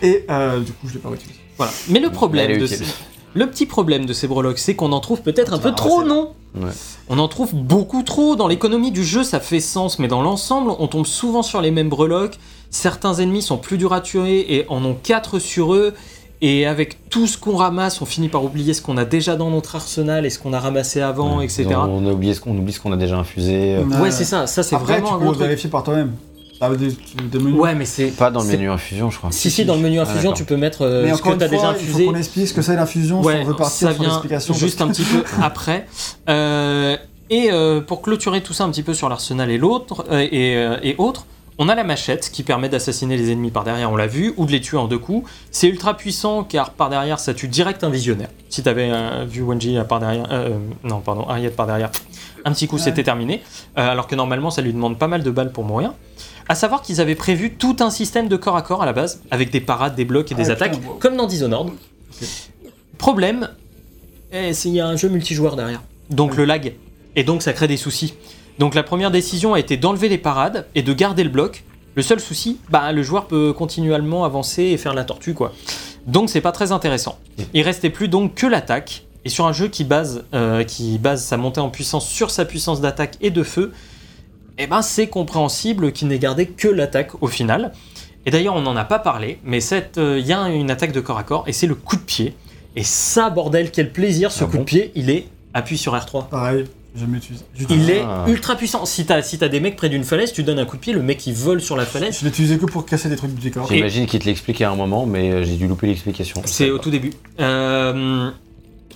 Et 0.02 0.26
euh, 0.30 0.60
du 0.60 0.72
coup, 0.72 0.86
je 0.88 0.94
l'ai 0.94 0.98
pas 1.00 1.08
utilisé. 1.10 1.38
Voilà. 1.56 1.72
Mais 1.88 2.00
le 2.00 2.10
problème 2.10 2.58
de 2.60 2.66
ces- 2.66 2.84
le 3.34 3.46
petit 3.46 3.66
problème 3.66 4.04
de 4.06 4.12
ces 4.12 4.26
breloques, 4.26 4.58
c'est 4.58 4.74
qu'on 4.74 4.92
en 4.92 5.00
trouve 5.00 5.20
peut-être 5.22 5.52
un 5.52 5.58
peu 5.58 5.68
Ah, 5.70 5.76
trop, 5.76 6.02
non? 6.02 6.32
Ouais. 6.54 6.70
On 7.08 7.18
en 7.18 7.28
trouve 7.28 7.54
beaucoup 7.54 8.02
trop. 8.02 8.36
Dans 8.36 8.48
l'économie 8.48 8.90
du 8.90 9.04
jeu, 9.04 9.22
ça 9.22 9.38
fait 9.38 9.60
sens, 9.60 9.98
mais 9.98 10.08
dans 10.08 10.22
l'ensemble, 10.22 10.70
on 10.78 10.86
tombe 10.88 11.06
souvent 11.06 11.42
sur 11.42 11.60
les 11.60 11.70
mêmes 11.70 11.88
breloques. 11.90 12.38
Certains 12.70 13.14
ennemis 13.14 13.42
sont 13.42 13.56
plus 13.58 13.78
durs 13.78 13.92
à 13.92 14.00
tuer 14.00 14.54
et 14.56 14.66
en 14.68 14.84
ont 14.84 14.96
4 15.02 15.38
sur 15.38 15.74
eux. 15.74 15.94
Et 16.40 16.66
avec 16.66 17.08
tout 17.10 17.26
ce 17.26 17.36
qu'on 17.36 17.56
ramasse, 17.56 18.00
on 18.00 18.06
finit 18.06 18.28
par 18.28 18.44
oublier 18.44 18.72
ce 18.72 18.80
qu'on 18.80 18.96
a 18.96 19.04
déjà 19.04 19.34
dans 19.34 19.50
notre 19.50 19.74
arsenal 19.74 20.24
et 20.24 20.30
ce 20.30 20.38
qu'on 20.38 20.52
a 20.52 20.60
ramassé 20.60 21.00
avant, 21.00 21.38
Ouais. 21.38 21.46
etc. 21.46 21.66
On, 21.74 22.06
a 22.06 22.12
oublié 22.12 22.32
ce 22.32 22.40
qu'on 22.40 22.56
oublie 22.56 22.72
ce 22.72 22.78
qu'on 22.80 22.92
a 22.92 22.96
déjà 22.96 23.16
infusé. 23.16 23.74
euh, 23.76 23.82
Ouais. 23.84 24.00
Ouais, 24.02 24.10
c'est 24.12 24.24
ça. 24.24 24.46
Ça, 24.46 24.62
c'est 24.62 24.76
Après, 24.76 25.00
vraiment 25.00 25.18
tu 25.18 25.24
un 25.26 25.32
peux 25.32 25.38
vérifier 25.38 25.68
par 25.68 25.82
toi-même. 25.82 26.12
T'as 26.60 26.74
des, 26.74 26.88
des 27.32 27.38
menus. 27.38 27.58
Ouais, 27.58 27.74
mais 27.74 27.84
c'est. 27.84 28.08
Pas 28.08 28.30
dans 28.30 28.42
le 28.42 28.48
menu 28.48 28.70
infusion, 28.70 29.10
je 29.10 29.18
crois. 29.18 29.30
Si, 29.32 29.50
si, 29.50 29.64
dans 29.64 29.74
le 29.76 29.80
menu 29.80 29.98
Ah, 29.98 30.02
infusion, 30.02 30.22
d'accord. 30.30 30.34
tu 30.36 30.44
peux 30.44 30.56
mettre 30.56 30.82
euh, 30.82 31.04
Mais 31.04 31.10
ce 31.10 31.14
encore 31.14 31.32
que 31.34 31.38
tu 31.38 31.44
as 31.44 31.48
déjà 31.48 31.62
il 31.70 31.74
faut 31.74 31.90
infusé. 31.90 32.04
qu'on 32.06 32.14
explique 32.16 32.48
ce 32.48 32.54
que 32.54 32.62
c'est 32.62 32.76
l'infusion 32.76 33.20
si 33.22 33.26
Ouais, 33.28 33.40
on 33.42 33.44
veut 33.44 33.54
partir 33.56 33.88
ça 33.88 33.94
sur 33.94 34.02
vient 34.02 34.10
l'explication. 34.10 34.54
juste 34.54 34.80
un 34.80 34.88
petit 34.88 35.02
peu 35.04 35.22
après. 35.42 35.86
Euh, 36.28 36.96
et 37.30 37.50
euh, 37.50 37.80
pour 37.80 38.00
clôturer 38.02 38.40
tout 38.42 38.52
ça 38.52 38.64
un 38.64 38.70
petit 38.70 38.82
peu 38.82 38.94
sur 38.94 39.08
l'arsenal 39.08 39.50
et 39.50 39.58
l'autre 39.58 40.04
euh, 40.10 40.20
et, 40.30 40.56
euh, 40.56 40.76
et 40.82 40.94
autres, 40.98 41.26
on 41.58 41.68
a 41.68 41.74
la 41.74 41.84
machette 41.84 42.30
qui 42.30 42.42
permet 42.42 42.68
d'assassiner 42.68 43.16
les 43.16 43.30
ennemis 43.32 43.50
par 43.50 43.64
derrière, 43.64 43.90
on 43.90 43.96
l'a 43.96 44.06
vu, 44.06 44.32
ou 44.36 44.46
de 44.46 44.52
les 44.52 44.60
tuer 44.60 44.76
en 44.78 44.86
deux 44.86 44.98
coups. 44.98 45.28
C'est 45.50 45.68
ultra 45.68 45.96
puissant 45.96 46.44
car 46.44 46.70
par 46.70 46.88
derrière 46.90 47.18
ça 47.18 47.34
tue 47.34 47.48
direct 47.48 47.82
un 47.84 47.90
visionnaire. 47.90 48.28
Si 48.48 48.62
t'avais 48.62 48.90
euh, 48.92 49.24
vu 49.28 49.42
Wenji 49.42 49.76
euh, 49.76 49.84
par 49.84 49.98
derrière, 50.00 50.26
euh, 50.30 50.50
non 50.84 51.00
pardon, 51.00 51.26
Harriet 51.28 51.50
par 51.50 51.66
derrière, 51.66 51.90
un 52.44 52.52
petit 52.52 52.68
coup 52.68 52.78
c'était 52.78 53.02
terminé. 53.02 53.42
Euh, 53.76 53.90
alors 53.90 54.06
que 54.06 54.14
normalement 54.14 54.50
ça 54.50 54.62
lui 54.62 54.72
demande 54.72 54.98
pas 54.98 55.08
mal 55.08 55.22
de 55.22 55.30
balles 55.30 55.52
pour 55.52 55.64
mourir. 55.64 55.92
À 56.48 56.54
savoir 56.54 56.80
qu'ils 56.80 57.00
avaient 57.00 57.14
prévu 57.16 57.52
tout 57.54 57.76
un 57.80 57.90
système 57.90 58.28
de 58.28 58.36
corps 58.36 58.56
à 58.56 58.62
corps 58.62 58.82
à 58.82 58.86
la 58.86 58.92
base, 58.94 59.20
avec 59.30 59.50
des 59.50 59.60
parades, 59.60 59.94
des 59.96 60.04
blocs 60.06 60.32
et 60.32 60.34
des 60.34 60.48
Ah, 60.48 60.52
attaques, 60.54 60.72
putain, 60.76 60.88
wow. 60.88 60.94
Comme 60.94 61.16
dans 61.16 61.26
Dishonored. 61.26 61.70
Problème, 62.96 63.48
Eh, 64.32 64.50
il 64.64 64.72
y 64.72 64.80
a 64.80 64.86
un 64.86 64.96
jeu 64.96 65.08
multijoueur 65.08 65.56
derrière. 65.56 65.82
donc 66.10 66.36
le 66.36 66.44
lag. 66.44 66.74
Et 67.16 67.24
donc 67.24 67.42
ça 67.42 67.52
crée 67.52 67.68
des 67.68 67.76
soucis. 67.76 68.14
Donc 68.58 68.74
la 68.74 68.82
première 68.82 69.10
décision 69.10 69.54
a 69.54 69.60
été 69.60 69.76
d'enlever 69.76 70.08
les 70.08 70.18
parades 70.18 70.66
et 70.74 70.82
de 70.82 70.92
garder 70.92 71.22
le 71.22 71.30
bloc. 71.30 71.64
Le 71.94 72.02
seul 72.02 72.20
souci, 72.20 72.58
bah 72.70 72.92
le 72.92 73.02
joueur 73.02 73.26
peut 73.26 73.52
continuellement 73.52 74.24
avancer 74.24 74.62
et 74.64 74.76
faire 74.76 74.94
la 74.94 75.04
tortue 75.04 75.34
quoi. 75.34 75.52
Donc 76.06 76.30
c'est 76.30 76.40
pas 76.40 76.52
très 76.52 76.72
intéressant. 76.72 77.18
Il 77.54 77.62
restait 77.62 77.90
plus 77.90 78.08
donc 78.08 78.34
que 78.34 78.46
l'attaque. 78.46 79.04
Et 79.24 79.28
sur 79.28 79.46
un 79.46 79.52
jeu 79.52 79.68
qui 79.68 79.84
base, 79.84 80.24
euh, 80.32 80.64
qui 80.64 80.98
base 80.98 81.22
sa 81.22 81.36
montée 81.36 81.60
en 81.60 81.70
puissance 81.70 82.08
sur 82.08 82.30
sa 82.30 82.44
puissance 82.44 82.80
d'attaque 82.80 83.16
et 83.20 83.30
de 83.30 83.42
feu, 83.42 83.72
eh 84.58 84.66
ben 84.66 84.80
c'est 84.80 85.08
compréhensible 85.08 85.92
qu'il 85.92 86.08
n'ait 86.08 86.18
gardé 86.18 86.46
que 86.46 86.68
l'attaque 86.68 87.20
au 87.22 87.26
final. 87.26 87.72
Et 88.26 88.30
d'ailleurs 88.30 88.54
on 88.54 88.62
n'en 88.62 88.76
a 88.76 88.84
pas 88.84 88.98
parlé, 88.98 89.38
mais 89.44 89.60
cette, 89.60 89.98
euh, 89.98 90.18
il 90.18 90.26
y 90.26 90.32
a 90.32 90.48
une 90.48 90.70
attaque 90.70 90.92
de 90.92 91.00
corps 91.00 91.18
à 91.18 91.24
corps 91.24 91.44
et 91.46 91.52
c'est 91.52 91.66
le 91.66 91.74
coup 91.74 91.96
de 91.96 92.02
pied. 92.02 92.34
Et 92.76 92.84
ça, 92.84 93.30
bordel, 93.30 93.70
quel 93.70 93.92
plaisir 93.92 94.30
ce 94.30 94.44
Ah 94.44 94.46
coup 94.46 94.52
bon 94.52 94.58
de 94.60 94.64
pied, 94.64 94.92
il 94.94 95.10
est 95.10 95.26
appui 95.52 95.78
sur 95.78 95.94
R3. 95.94 96.28
Pareil, 96.28 96.64
j'ai 96.98 97.06
jamais 97.06 97.18
utilisé. 97.18 97.44
Il 97.70 97.90
est 97.90 98.02
Ah. 98.04 98.24
ultra 98.28 98.56
puissant. 98.56 98.84
Si 98.84 99.06
t'as 99.06 99.22
si 99.22 99.38
t'as 99.38 99.48
des 99.48 99.60
mecs 99.60 99.76
près 99.76 99.88
d'une 99.88 100.04
falaise, 100.04 100.32
tu 100.32 100.42
donnes 100.42 100.58
un 100.58 100.64
coup 100.66 100.76
de 100.76 100.80
pied, 100.82 100.92
le 100.92 101.02
mec 101.02 101.26
il 101.26 101.34
vole 101.34 101.60
sur 101.60 101.76
la 101.76 101.84
falaise. 101.86 102.18
Je 102.18 102.24
l'ai 102.24 102.30
utilisé 102.30 102.58
que 102.58 102.66
pour 102.66 102.84
casser 102.86 103.08
des 103.08 103.16
trucs 103.16 103.34
du 103.34 103.40
décor. 103.40 103.66
J'imagine 103.70 104.06
qu'il 104.06 104.20
te 104.20 104.26
l'explique 104.26 104.60
à 104.62 104.70
un 104.70 104.76
moment, 104.76 105.06
mais 105.06 105.30
euh, 105.32 105.42
j'ai 105.44 105.56
dû 105.56 105.66
louper 105.68 105.86
l'explication. 105.86 106.42
C'est 106.44 106.70
au 106.70 106.78
tout 106.78 106.90
début. 106.90 107.12
Euh, 107.40 108.30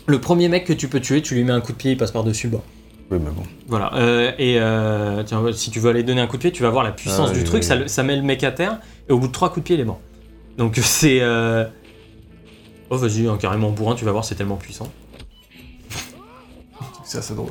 le 0.07 0.21
premier 0.21 0.49
mec 0.49 0.65
que 0.65 0.73
tu 0.73 0.89
peux 0.89 1.01
tuer, 1.01 1.23
tu 1.23 1.35
lui 1.35 1.45
mets 1.45 1.53
un 1.53 1.61
coup 1.61 1.73
de 1.73 1.77
pied, 1.79 1.93
il 1.93 1.97
passe 1.97 2.11
par-dessus 2.11 2.49
le 2.49 2.53
bord. 2.53 2.65
Oui, 3.11 3.19
mais 3.23 3.31
bon. 3.31 3.43
Voilà. 3.69 3.93
Euh, 3.95 4.33
et 4.39 4.57
euh, 4.59 5.23
tiens, 5.25 5.43
si 5.53 5.71
tu 5.71 5.81
veux 5.81 5.91
aller 5.91 6.03
donner 6.03 6.21
un 6.23 6.27
coup 6.27 6.37
de 6.39 6.43
pied, 6.43 6.51
tu 6.53 6.63
vas 6.63 6.71
voir 6.71 6.83
la 6.83 6.93
puissance 6.93 7.29
Ah, 7.31 7.33
du 7.35 7.41
oui, 7.41 7.45
truc. 7.45 7.63
oui, 7.63 7.67
Ça, 7.69 7.75
oui. 7.75 7.81
le- 7.83 7.89
ça 7.89 8.03
met 8.03 8.17
le 8.17 8.23
mec 8.23 8.43
à 8.43 8.53
terre. 8.53 8.79
Et 9.09 9.13
au 9.13 9.19
bout 9.19 9.27
de 9.29 9.33
trois 9.33 9.49
coups 9.51 9.61
de 9.63 9.67
pied, 9.67 9.75
il 9.77 9.81
est 9.81 9.85
mort. 9.85 10.01
Donc 10.59 10.77
c'est. 10.83 11.19
euh, 11.21 11.65
Oh, 12.91 12.97
vas-y, 12.99 13.27
hein, 13.27 13.39
carrément 13.41 13.71
bourrin, 13.71 13.95
tu 13.95 14.05
vas 14.05 14.13
voir, 14.13 14.23
c'est 14.25 14.35
tellement 14.35 14.57
puissant. 14.57 14.91
C'est 17.05 17.19
assez 17.19 17.35
drôle. 17.35 17.51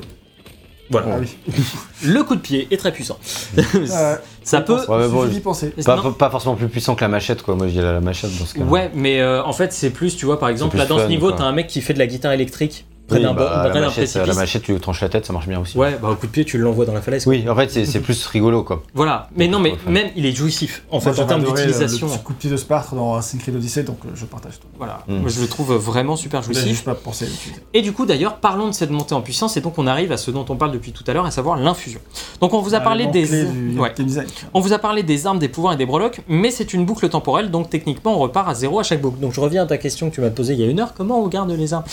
Voilà. 0.92 1.16
Ah 1.16 1.18
oui. 1.20 1.36
Le 2.04 2.22
coup 2.22 2.36
de 2.36 2.40
pied 2.40 2.68
est 2.70 2.76
très 2.76 2.92
puissant. 2.92 3.18
Euh, 3.58 4.16
ça 4.44 4.60
peut. 4.60 4.74
Ouais, 4.74 4.98
mais 4.98 5.06
il 5.06 5.10
bon, 5.10 5.22
suffit 5.22 5.34
d'y 5.34 5.40
penser. 5.40 5.74
Pas, 5.84 6.30
forcément 6.30 6.54
plus 6.54 6.68
puissant 6.68 6.94
que 6.94 7.00
la 7.00 7.08
machette, 7.08 7.42
quoi. 7.42 7.56
Moi, 7.56 7.66
je 7.66 7.72
dis 7.72 7.78
la, 7.78 7.94
la 7.94 8.00
machette 8.00 8.38
dans 8.38 8.46
ce 8.46 8.54
cas. 8.54 8.60
Ouais, 8.60 8.90
mais 8.94 9.20
euh, 9.20 9.42
en 9.42 9.52
fait, 9.52 9.72
c'est 9.72 9.90
plus, 9.90 10.16
tu 10.16 10.26
vois, 10.26 10.38
par 10.38 10.48
exemple, 10.48 10.76
là 10.76 10.86
dans 10.86 10.98
ce 10.98 11.06
niveau, 11.06 11.32
t'as 11.32 11.44
Un 11.44 11.52
mec 11.52 11.66
qui 11.66 11.80
fait 11.80 11.94
de 11.94 11.98
la 11.98 12.06
guitare 12.06 12.32
électrique 12.32 12.84
près 13.06 13.16
Oui, 13.18 13.22
d'un 13.22 13.34
bah, 13.34 13.40
bord- 13.42 13.48
près 13.50 13.68
la, 13.68 13.74
d'un 13.74 13.80
machette, 13.86 14.14
la 14.14 14.20
précipice. 14.22 14.36
machette, 14.36 14.62
tu 14.62 14.72
lui 14.72 14.80
tranches 14.80 15.00
la 15.00 15.08
tête, 15.08 15.26
ça 15.26 15.32
marche 15.32 15.48
bien 15.48 15.60
aussi. 15.60 15.76
Ouais, 15.78 15.98
bah 16.00 16.08
au 16.10 16.14
coup 16.16 16.26
de 16.26 16.32
pied, 16.32 16.44
tu 16.44 16.58
l'envoies 16.58 16.86
dans 16.86 16.94
la 16.94 17.02
falaise. 17.02 17.26
Oui, 17.26 17.44
en 17.48 17.54
fait, 17.56 17.70
c'est 17.70 17.84
c'est 17.84 18.00
plus 18.00 18.26
rigolo, 18.26 18.62
quoi. 18.62 18.82
Voilà. 18.94 19.28
Mais 19.36 19.48
non, 19.48 19.58
mais 19.60 19.74
même, 19.86 20.08
il 20.16 20.24
est 20.26 20.32
jouissif. 20.32 20.84
En 20.90 21.00
Moi, 21.00 21.12
fait, 21.12 21.20
en 21.22 21.26
termes 21.26 21.44
euh, 21.44 21.48
d'utilisation. 21.50 22.06
Le 22.06 22.12
petit 22.14 22.22
coup 22.22 22.32
de 22.32 22.38
pied 22.38 22.50
de 22.50 22.56
Sparte 22.56 22.94
dans 22.94 23.14
Assassin's 23.14 23.42
Creed 23.42 23.56
Odyssey, 23.56 23.82
donc 23.82 23.98
euh, 24.04 24.10
je 24.14 24.24
partage 24.24 24.60
tout. 24.60 24.66
Voilà. 24.78 25.00
Mm. 25.08 25.16
Moi, 25.18 25.30
je 25.30 25.40
le 25.40 25.48
trouve 25.48 25.74
vraiment 25.74 26.16
super 26.16 26.42
jouissif. 26.42 26.66
juste 26.68 26.84
pas 26.84 26.94
pensé. 26.94 27.26
Et 27.74 27.82
du 27.82 27.92
coup, 27.92 28.06
d'ailleurs, 28.06 28.36
parlons 28.36 28.68
de 28.68 28.72
cette 28.74 28.90
montée 28.90 29.14
en 29.14 29.20
puissance, 29.20 29.56
et 29.56 29.60
donc 29.60 29.78
on 29.78 29.86
arrive 29.86 30.12
à 30.12 30.16
ce 30.16 30.30
dont 30.30 30.44
on 30.48 30.56
parle 30.56 30.72
depuis 30.72 30.92
tout 30.92 31.04
à 31.06 31.12
l'heure, 31.12 31.26
à 31.26 31.30
savoir 31.30 31.56
l'infusion. 31.58 32.00
Donc 32.40 32.54
on 32.54 32.60
vous 32.60 32.74
a 32.74 32.80
parlé 32.80 33.06
L'élément 33.06 33.12
des, 33.12 33.26
clé 33.26 33.44
du 33.72 33.78
ouais. 33.78 33.92
game 33.96 34.06
design. 34.06 34.26
on 34.54 34.60
vous 34.60 34.72
a 34.72 34.78
parlé 34.78 35.02
des 35.02 35.26
armes, 35.26 35.38
des 35.38 35.48
pouvoirs 35.48 35.74
et 35.74 35.76
des 35.76 35.86
breloques, 35.86 36.20
mais 36.28 36.50
c'est 36.50 36.72
une 36.72 36.84
boucle 36.84 37.08
temporelle, 37.08 37.50
donc 37.50 37.70
techniquement 37.70 38.14
on 38.14 38.18
repart 38.18 38.48
à 38.48 38.54
zéro 38.54 38.78
à 38.80 38.82
chaque 38.82 39.00
boucle. 39.00 39.18
Donc 39.20 39.32
je 39.32 39.40
reviens 39.40 39.62
à 39.62 39.66
ta 39.66 39.78
question 39.78 40.10
que 40.10 40.14
tu 40.14 40.20
m'as 40.20 40.30
posée 40.30 40.54
il 40.54 40.60
y 40.60 40.64
a 40.64 40.66
une 40.66 40.80
heure. 40.80 40.94
Comment 40.94 41.20
on 41.22 41.28
garde 41.28 41.50
les 41.50 41.72
armes? 41.74 41.84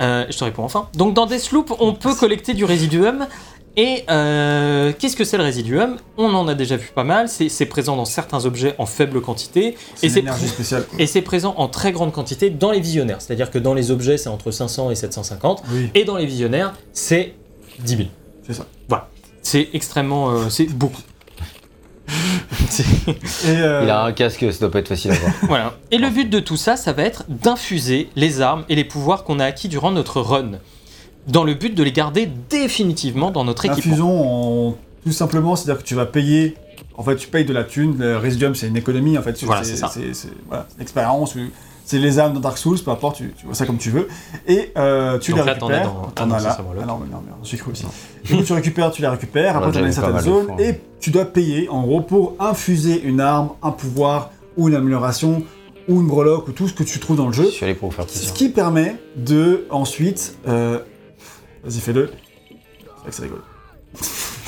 Euh, 0.00 0.24
Je 0.30 0.36
Donc 0.94 1.14
dans 1.14 1.26
Deathloop, 1.26 1.74
on 1.80 1.92
peut 1.92 2.14
collecter 2.14 2.54
du 2.54 2.64
résiduum. 2.64 3.26
Et 3.76 4.04
euh, 4.08 4.92
qu'est-ce 4.96 5.16
que 5.16 5.24
c'est 5.24 5.36
le 5.36 5.42
résiduum? 5.42 5.96
On 6.16 6.32
en 6.32 6.46
a 6.46 6.54
déjà 6.54 6.76
vu 6.76 6.90
pas 6.94 7.02
mal. 7.02 7.28
C'est 7.28 7.66
présent 7.66 7.96
dans 7.96 8.04
certains 8.04 8.44
objets 8.44 8.74
en 8.78 8.86
faible 8.86 9.20
quantité. 9.20 9.76
Et 10.02 10.08
c'est. 10.08 10.24
Et 10.98 11.22
présent 11.22 11.54
en 11.56 11.68
très 11.68 11.90
grande 11.90 12.12
quantité 12.12 12.50
dans 12.50 12.70
les 12.70 12.80
visionnaires. 12.80 13.20
C'est-à-dire 13.20 13.50
que 13.50 13.58
dans 13.58 13.74
les 13.74 13.90
objets, 13.90 14.16
c'est 14.16 14.28
entre 14.28 14.50
500 14.52 14.90
et 14.90 14.94
750. 14.94 15.64
Oui, 15.72 15.90
Et 15.94 16.04
dans 16.04 16.16
les 16.16 16.26
visionnaires, 16.26 16.74
c'est 16.92 17.34
10 17.80 17.96
000. 17.96 18.08
c'est 18.46 18.54
ça. 18.54 18.66
C'est 19.42 19.68
extrêmement... 19.74 20.30
euh, 20.30 20.48
c'est 20.48 20.64
beaucoup. 20.66 21.02
Euh, 23.46 23.80
Il 23.84 23.90
a 23.90 24.02
un 24.02 24.12
casque, 24.12 24.44
ça 24.52 24.58
doit 24.60 24.70
pas 24.70 24.78
être 24.80 24.88
facile 24.88 25.12
à 25.12 25.14
voir. 25.14 25.32
Voilà. 25.42 25.74
Et 25.90 25.98
le 25.98 26.10
but 26.10 26.28
de 26.28 26.40
tout 26.40 26.56
ça, 26.56 26.76
ça 26.76 26.92
va 26.92 27.02
être 27.02 27.24
d'infuser 27.28 28.08
les 28.16 28.40
armes 28.40 28.64
et 28.68 28.74
les 28.74 28.84
pouvoirs 28.84 29.24
qu'on 29.24 29.38
a 29.38 29.44
acquis 29.44 29.68
durant 29.68 29.90
notre 29.90 30.20
run, 30.20 30.52
dans 31.28 31.44
le 31.44 31.54
but 31.54 31.74
de 31.74 31.82
les 31.82 31.92
garder 31.92 32.28
définitivement 32.50 33.30
dans 33.30 33.44
notre 33.44 33.64
équipement. 33.66 33.90
L'infusion, 33.92 34.68
en- 34.70 34.76
tout 35.04 35.12
simplement, 35.12 35.54
c'est-à-dire 35.56 35.82
que 35.82 35.86
tu 35.88 35.94
vas 35.94 36.06
payer. 36.06 36.56
En 36.96 37.02
fait, 37.02 37.16
tu 37.16 37.28
payes 37.28 37.44
de 37.44 37.52
la 37.52 37.64
thune. 37.64 37.96
Le 37.98 38.16
Residium, 38.18 38.54
c'est 38.54 38.68
une 38.68 38.76
économie. 38.76 39.18
En 39.18 39.22
fait, 39.22 39.42
Voilà, 39.44 39.64
c'est 39.64 39.76
ça. 39.76 39.88
C'est 39.92 40.12
voilà, 40.48 40.66
l'expérience. 40.78 41.34
ou- 41.34 41.50
C'est 41.86 41.98
les 41.98 42.18
âmes 42.18 42.32
dans 42.32 42.40
Dark 42.40 42.56
Souls, 42.56 42.78
peu 42.82 42.90
importe, 42.90 43.16
tu, 43.16 43.32
tu 43.36 43.44
vois 43.46 43.54
ça 43.54 43.66
comme 43.66 43.76
tu 43.76 43.90
veux. 43.90 44.08
Et 44.46 44.72
euh, 44.78 45.18
tu 45.18 45.32
Donc 45.32 45.40
les 45.40 45.46
là, 45.46 45.52
récupères. 45.52 45.92
T'en 46.14 46.26
non, 46.26 46.34
as 46.36 46.38
ça, 46.40 46.50
ça 46.52 46.62
là. 46.62 46.80
Ah 46.82 46.86
non, 46.86 46.98
mais 46.98 47.12
non, 47.12 47.20
merde, 47.26 47.38
j'ai 47.42 47.58
cru 47.58 47.72
aussi. 47.72 47.84
Du 48.24 48.36
coup, 48.36 48.42
tu 48.42 48.52
récupères, 48.54 48.90
tu 48.90 49.02
les 49.02 49.08
récupères. 49.08 49.56
Après, 49.58 49.70
tu 49.70 49.78
as 49.78 49.82
une 49.82 49.92
certaine 49.92 50.18
zone. 50.20 50.58
Et 50.58 50.80
tu 50.98 51.10
dois 51.10 51.26
payer, 51.26 51.68
en 51.68 51.82
gros, 51.82 52.00
pour 52.00 52.36
infuser 52.38 53.02
une 53.02 53.20
arme, 53.20 53.50
un 53.62 53.70
pouvoir, 53.70 54.30
ou 54.56 54.68
une 54.68 54.74
amélioration, 54.74 55.42
ou 55.88 56.00
une 56.00 56.06
breloque, 56.06 56.48
ou 56.48 56.52
tout 56.52 56.68
ce 56.68 56.72
que 56.72 56.84
tu 56.84 56.98
trouves 56.98 57.18
dans 57.18 57.26
le 57.26 57.32
Je 57.34 57.42
jeu. 57.42 57.50
suis 57.50 57.64
allé 57.66 57.74
pour 57.74 57.90
vous 57.90 57.94
faire 57.96 58.06
Ce 58.08 58.12
plaisir. 58.14 58.32
qui 58.32 58.48
permet 58.48 58.96
de 59.16 59.66
ensuite. 59.68 60.36
euh, 60.48 60.78
Vas-y, 61.64 61.80
fais-le. 61.80 62.10
C'est 62.48 62.54
vrai 63.02 63.10
que 63.10 63.14
c'est 63.14 63.22
rigolo. 63.24 63.42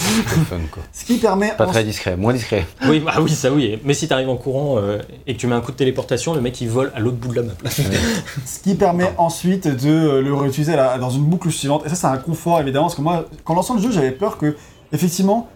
C'est 0.07 0.41
fun, 0.45 0.57
quoi. 0.71 0.83
Ce 0.93 1.05
qui 1.05 1.19
permet. 1.19 1.53
Pas 1.57 1.67
en- 1.67 1.71
très 1.71 1.85
discret, 1.85 2.17
moins 2.17 2.33
discret. 2.33 2.67
Oui, 2.89 3.01
bah 3.01 3.15
oui, 3.21 3.31
ça 3.31 3.51
oui. 3.53 3.79
Mais 3.85 3.95
si 3.95 4.09
t'arrives 4.09 4.29
en 4.29 4.37
courant 4.37 4.79
euh, 4.79 4.99
et 5.27 5.35
que 5.35 5.39
tu 5.41 5.47
mets 5.47 5.55
un 5.55 5.61
coup 5.61 5.73
de 5.73 5.77
téléportation, 5.77 6.35
le 6.35 6.41
mec 6.41 6.61
il 6.61 6.69
vole 6.69 6.93
à 6.95 7.01
l'autre 7.01 7.17
bout 7.17 7.29
de 7.29 7.37
la 7.37 7.43
map. 7.43 7.53
Ce 8.47 8.59
qui 8.61 8.75
permet 8.75 9.13
ensuite 9.19 9.67
de 9.69 9.91
euh, 9.91 10.23
le 10.23 10.35
réutiliser 10.35 10.77
la- 10.77 10.99
dans 10.99 11.11
une 11.11 11.25
boucle 11.25 11.51
suivante. 11.51 11.83
Et 11.87 11.89
ça, 11.89 11.95
c'est 11.95 12.07
un 12.07 12.19
confort 12.19 12.61
évidemment. 12.61 12.87
Parce 12.87 12.95
que 12.97 13.03
moi, 13.03 13.27
quand 13.45 13.55
lançant 13.55 13.75
le 13.75 13.81
jeu, 13.83 13.91
j'avais 13.91 14.13
peur 14.13 14.39
que, 14.39 14.57
effectivement. 14.93 15.49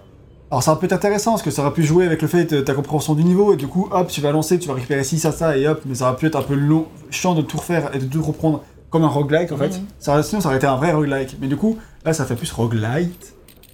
Alors 0.52 0.64
ça 0.64 0.74
peut 0.74 0.86
être 0.86 0.92
intéressant 0.92 1.30
parce 1.30 1.42
que 1.44 1.52
ça 1.52 1.62
aurait 1.62 1.72
pu 1.72 1.84
jouer 1.84 2.06
avec 2.06 2.22
le 2.22 2.26
fait 2.26 2.44
de 2.44 2.60
ta 2.60 2.74
compréhension 2.74 3.14
du 3.14 3.22
niveau 3.22 3.52
et 3.52 3.56
du 3.56 3.68
coup 3.68 3.88
hop 3.92 4.08
tu 4.08 4.20
vas 4.20 4.32
lancer, 4.32 4.58
tu 4.58 4.66
vas 4.66 4.74
récupérer 4.74 5.04
ci, 5.04 5.20
ça, 5.20 5.30
ça 5.30 5.56
et 5.56 5.68
hop 5.68 5.80
mais 5.86 5.94
ça 5.94 6.08
aurait 6.08 6.16
pu 6.16 6.26
être 6.26 6.34
un 6.34 6.42
peu 6.42 6.54
long, 6.56 6.86
chiant 7.08 7.36
de 7.36 7.42
tout 7.42 7.56
refaire 7.58 7.90
et 7.94 8.00
de 8.00 8.04
tout 8.06 8.20
reprendre 8.20 8.64
comme 8.90 9.04
un 9.04 9.08
roguelike 9.08 9.52
en 9.52 9.56
fait. 9.56 9.80
Ça 10.00 10.20
sinon 10.24 10.40
ça 10.40 10.48
aurait 10.48 10.56
été 10.56 10.66
un 10.66 10.74
vrai 10.74 10.90
roguelike. 10.90 11.36
Mais 11.40 11.46
du 11.46 11.54
coup 11.56 11.78
là 12.04 12.12
ça 12.12 12.24
fait 12.24 12.34
plus 12.34 12.50
roguelite 12.50 13.32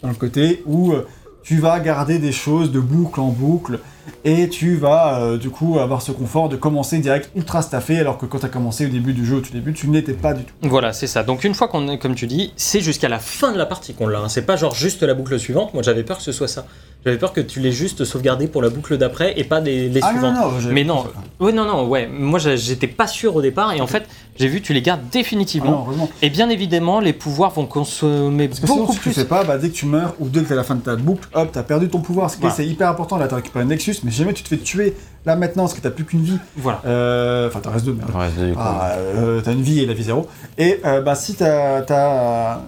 le 0.09 0.15
côté 0.15 0.62
où 0.66 0.93
euh, 0.93 1.07
tu 1.43 1.59
vas 1.59 1.78
garder 1.81 2.19
des 2.19 2.33
choses 2.33 2.73
de 2.73 2.81
boucle 2.81 3.20
en 3.20 3.28
boucle 3.28 3.78
et 4.24 4.49
tu 4.49 4.77
vas 4.77 5.20
euh, 5.20 5.37
du 5.37 5.51
coup 5.51 5.78
avoir 5.78 6.03
ce 6.03 6.11
confort 6.12 6.49
de 6.49 6.57
commencer 6.57 6.99
direct 6.99 7.31
ultra 7.37 7.62
staffé 7.62 7.99
alors 7.99 8.19
que 8.19 8.27
quand 8.27 8.39
tu 8.41 8.47
as 8.47 8.49
commencé 8.49 8.87
au 8.87 8.89
début 8.89 9.12
du 9.12 9.24
jeu, 9.24 9.37
au 9.37 9.41
tout 9.41 9.53
début, 9.53 9.73
tu 9.73 9.89
ne 9.89 9.95
l'étais 9.95 10.12
pas 10.12 10.33
du 10.35 10.45
tout. 10.45 10.55
Voilà, 10.62 10.93
c'est 10.93 11.07
ça. 11.07 11.23
Donc 11.23 11.45
une 11.45 11.55
fois 11.55 11.69
qu'on 11.69 11.89
est, 11.89 11.99
comme 11.99 12.15
tu 12.15 12.27
dis, 12.27 12.53
C'est 12.57 12.81
jusqu'à 12.81 13.09
la 13.09 13.19
fin 13.20 13.53
de 13.53 13.59
la 13.59 13.66
partie 13.66 13.95
qu'on 13.95 14.07
l'a. 14.09 14.20
hein. 14.20 14.28
C'est 14.28 14.43
pas 14.47 14.57
genre 14.57 14.74
juste 14.74 15.03
la 15.03 15.15
boucle 15.15 15.39
suivante. 15.39 15.73
Moi 15.74 15.83
j'avais 15.83 16.03
peur 16.03 16.16
que 16.19 16.23
ce 16.24 16.33
soit 16.33 16.49
ça. 16.49 16.66
J'avais 17.07 17.19
peur 17.19 17.33
que 17.33 17.41
tu 17.41 17.61
l'aies 17.61 17.70
juste 17.70 18.05
sauvegardé 18.05 18.49
pour 18.49 18.62
la 18.62 18.69
boucle 18.69 18.99
d'après 18.99 19.35
et 19.39 19.45
pas 19.45 19.61
les, 19.61 19.89
les 19.89 20.01
Ah 20.03 20.07
non, 20.07 20.19
suivantes. 20.19 20.35
non, 20.35 20.51
non, 20.51 20.61
j'ai- 20.61 20.70
Mais 20.73 20.83
non, 20.83 21.05
ouais, 21.39 21.53
non, 21.53 21.65
non, 21.65 21.87
ouais. 21.87 22.09
Moi, 22.09 22.41
j'étais 22.41 22.89
pas 22.89 23.07
sûr 23.07 23.37
au 23.37 23.43
départ 23.43 23.73
et 23.73 23.81
en 23.81 23.87
fait, 23.87 24.09
j'ai 24.35 24.49
vu 24.49 24.61
tu 24.61 24.73
les 24.73 24.83
gardes 24.83 24.99
Ah 25.03 25.05
non, 25.05 25.11
définitivement. 25.12 25.85
heureusement. 25.87 26.11
et 26.20 26.31
bien 26.31 26.49
évidemment, 26.51 26.99
les 26.99 27.12
pouvoirs 27.12 27.53
vont 27.53 27.66
consommer 27.66 28.49
Parce 28.49 28.59
que 28.59 28.66
sinon, 28.66 28.81
beaucoup 28.81 28.93
si 28.95 28.99
tu 28.99 29.03
plus. 29.05 29.12
fais 29.12 29.24
pas, 29.24 29.45
bah, 29.45 29.57
dès 29.57 29.69
que 29.69 29.74
tu 29.74 29.87
meurs 29.87 30.15
ou 30.19 30.28
dès 30.28 30.41
que 30.43 30.47
t'es 30.49 30.55
à 30.55 30.57
la 30.57 30.65
fin 30.65 30.74
de 30.74 30.81
ta 30.81 30.97
boucle, 30.97 31.28
hop, 31.33 31.49
t'as 31.53 31.62
perdu 31.62 31.89
ton 31.89 32.01
pouvoir. 32.01 32.28
Voilà. 32.41 32.53
C'est 32.57 32.66
hyper 32.66 32.89
important. 32.89 33.19
Là, 33.19 33.28
t'as 33.28 33.37
récupéré 33.37 33.65
un 33.65 33.69
Nexus, 33.69 33.99
mais 34.03 34.11
si 34.11 34.16
jamais 34.19 34.33
tu 34.33 34.43
te 34.43 34.49
fais 34.49 34.57
tuer 34.59 34.97
là 35.24 35.37
maintenant 35.37 35.62
parce 35.62 35.74
que 35.74 35.81
t'as 35.81 35.91
plus 35.91 36.05
qu'une 36.07 36.24
vie, 36.24 36.39
Voilà. 36.57 36.81
euh, 36.87 37.47
enfin, 37.47 37.61
t'en 37.61 37.70
restes 37.70 37.87
deux, 37.87 37.93
merde. 37.93 38.11
Ouais. 38.12 38.53
Ah, 38.59 38.95
euh, 38.97 39.41
t'as 39.45 39.53
une 39.53 39.62
vie 39.62 39.78
et 39.78 39.87
la 39.87 39.95
vie 39.95 40.03
zéro. 40.03 40.27
Et 40.59 40.81
euh, 40.85 41.03
bah, 41.03 41.15
si 41.15 41.35
t'as- 41.37 42.62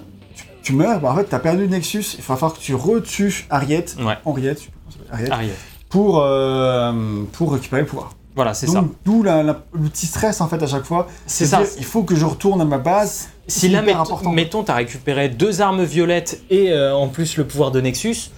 tu, 0.68 0.74
meurs, 0.74 1.00
bah, 1.00 1.10
en 1.12 1.16
fait, 1.16 1.24
t'as 1.24 1.38
perdu 1.38 1.62
le 1.62 1.68
Nexus. 1.68 2.04
Il 2.18 2.22
va 2.24 2.36
falloir 2.36 2.52
que 2.54 2.60
tu 2.60 2.74
retues 2.74 3.46
Harriet, 3.50 3.86
Ouais. 3.98 4.14
Henriette, 4.24 4.60
Harriet, 5.10 5.30
Arrive. 5.30 5.52
pour, 5.88 6.20
euh, 6.22 6.92
pour 7.32 7.52
récupérer 7.52 7.82
le 7.82 7.88
pouvoir. 7.88 8.10
Voilà, 8.36 8.54
c'est 8.54 8.66
ça. 8.68 8.84
D'où 9.04 9.22
le 9.24 9.52
petit 9.88 10.06
stress 10.06 10.40
en 10.40 10.46
fait 10.48 10.62
à 10.62 10.66
chaque 10.66 10.84
fois. 10.84 11.08
C'est 11.26 11.46
ça. 11.46 11.58
dire, 11.62 11.66
Il 11.78 11.84
faut 11.84 12.04
que 12.04 12.14
je 12.14 12.24
retourne 12.24 12.60
à 12.60 12.64
ma 12.64 12.78
base. 12.78 13.28
Si 13.48 13.60
C'est 13.60 13.68
là, 13.68 13.82
hyper 13.82 13.98
mettons, 13.98 14.12
important. 14.14 14.30
mettons, 14.32 14.62
t'as 14.62 14.74
récupéré 14.74 15.28
deux 15.28 15.60
armes 15.60 15.82
violettes 15.82 16.42
et 16.50 16.70
euh, 16.70 16.94
en 16.94 17.08
plus 17.08 17.36
le 17.36 17.44
pouvoir 17.44 17.70
de 17.72 17.80
Nexus, 17.80 18.30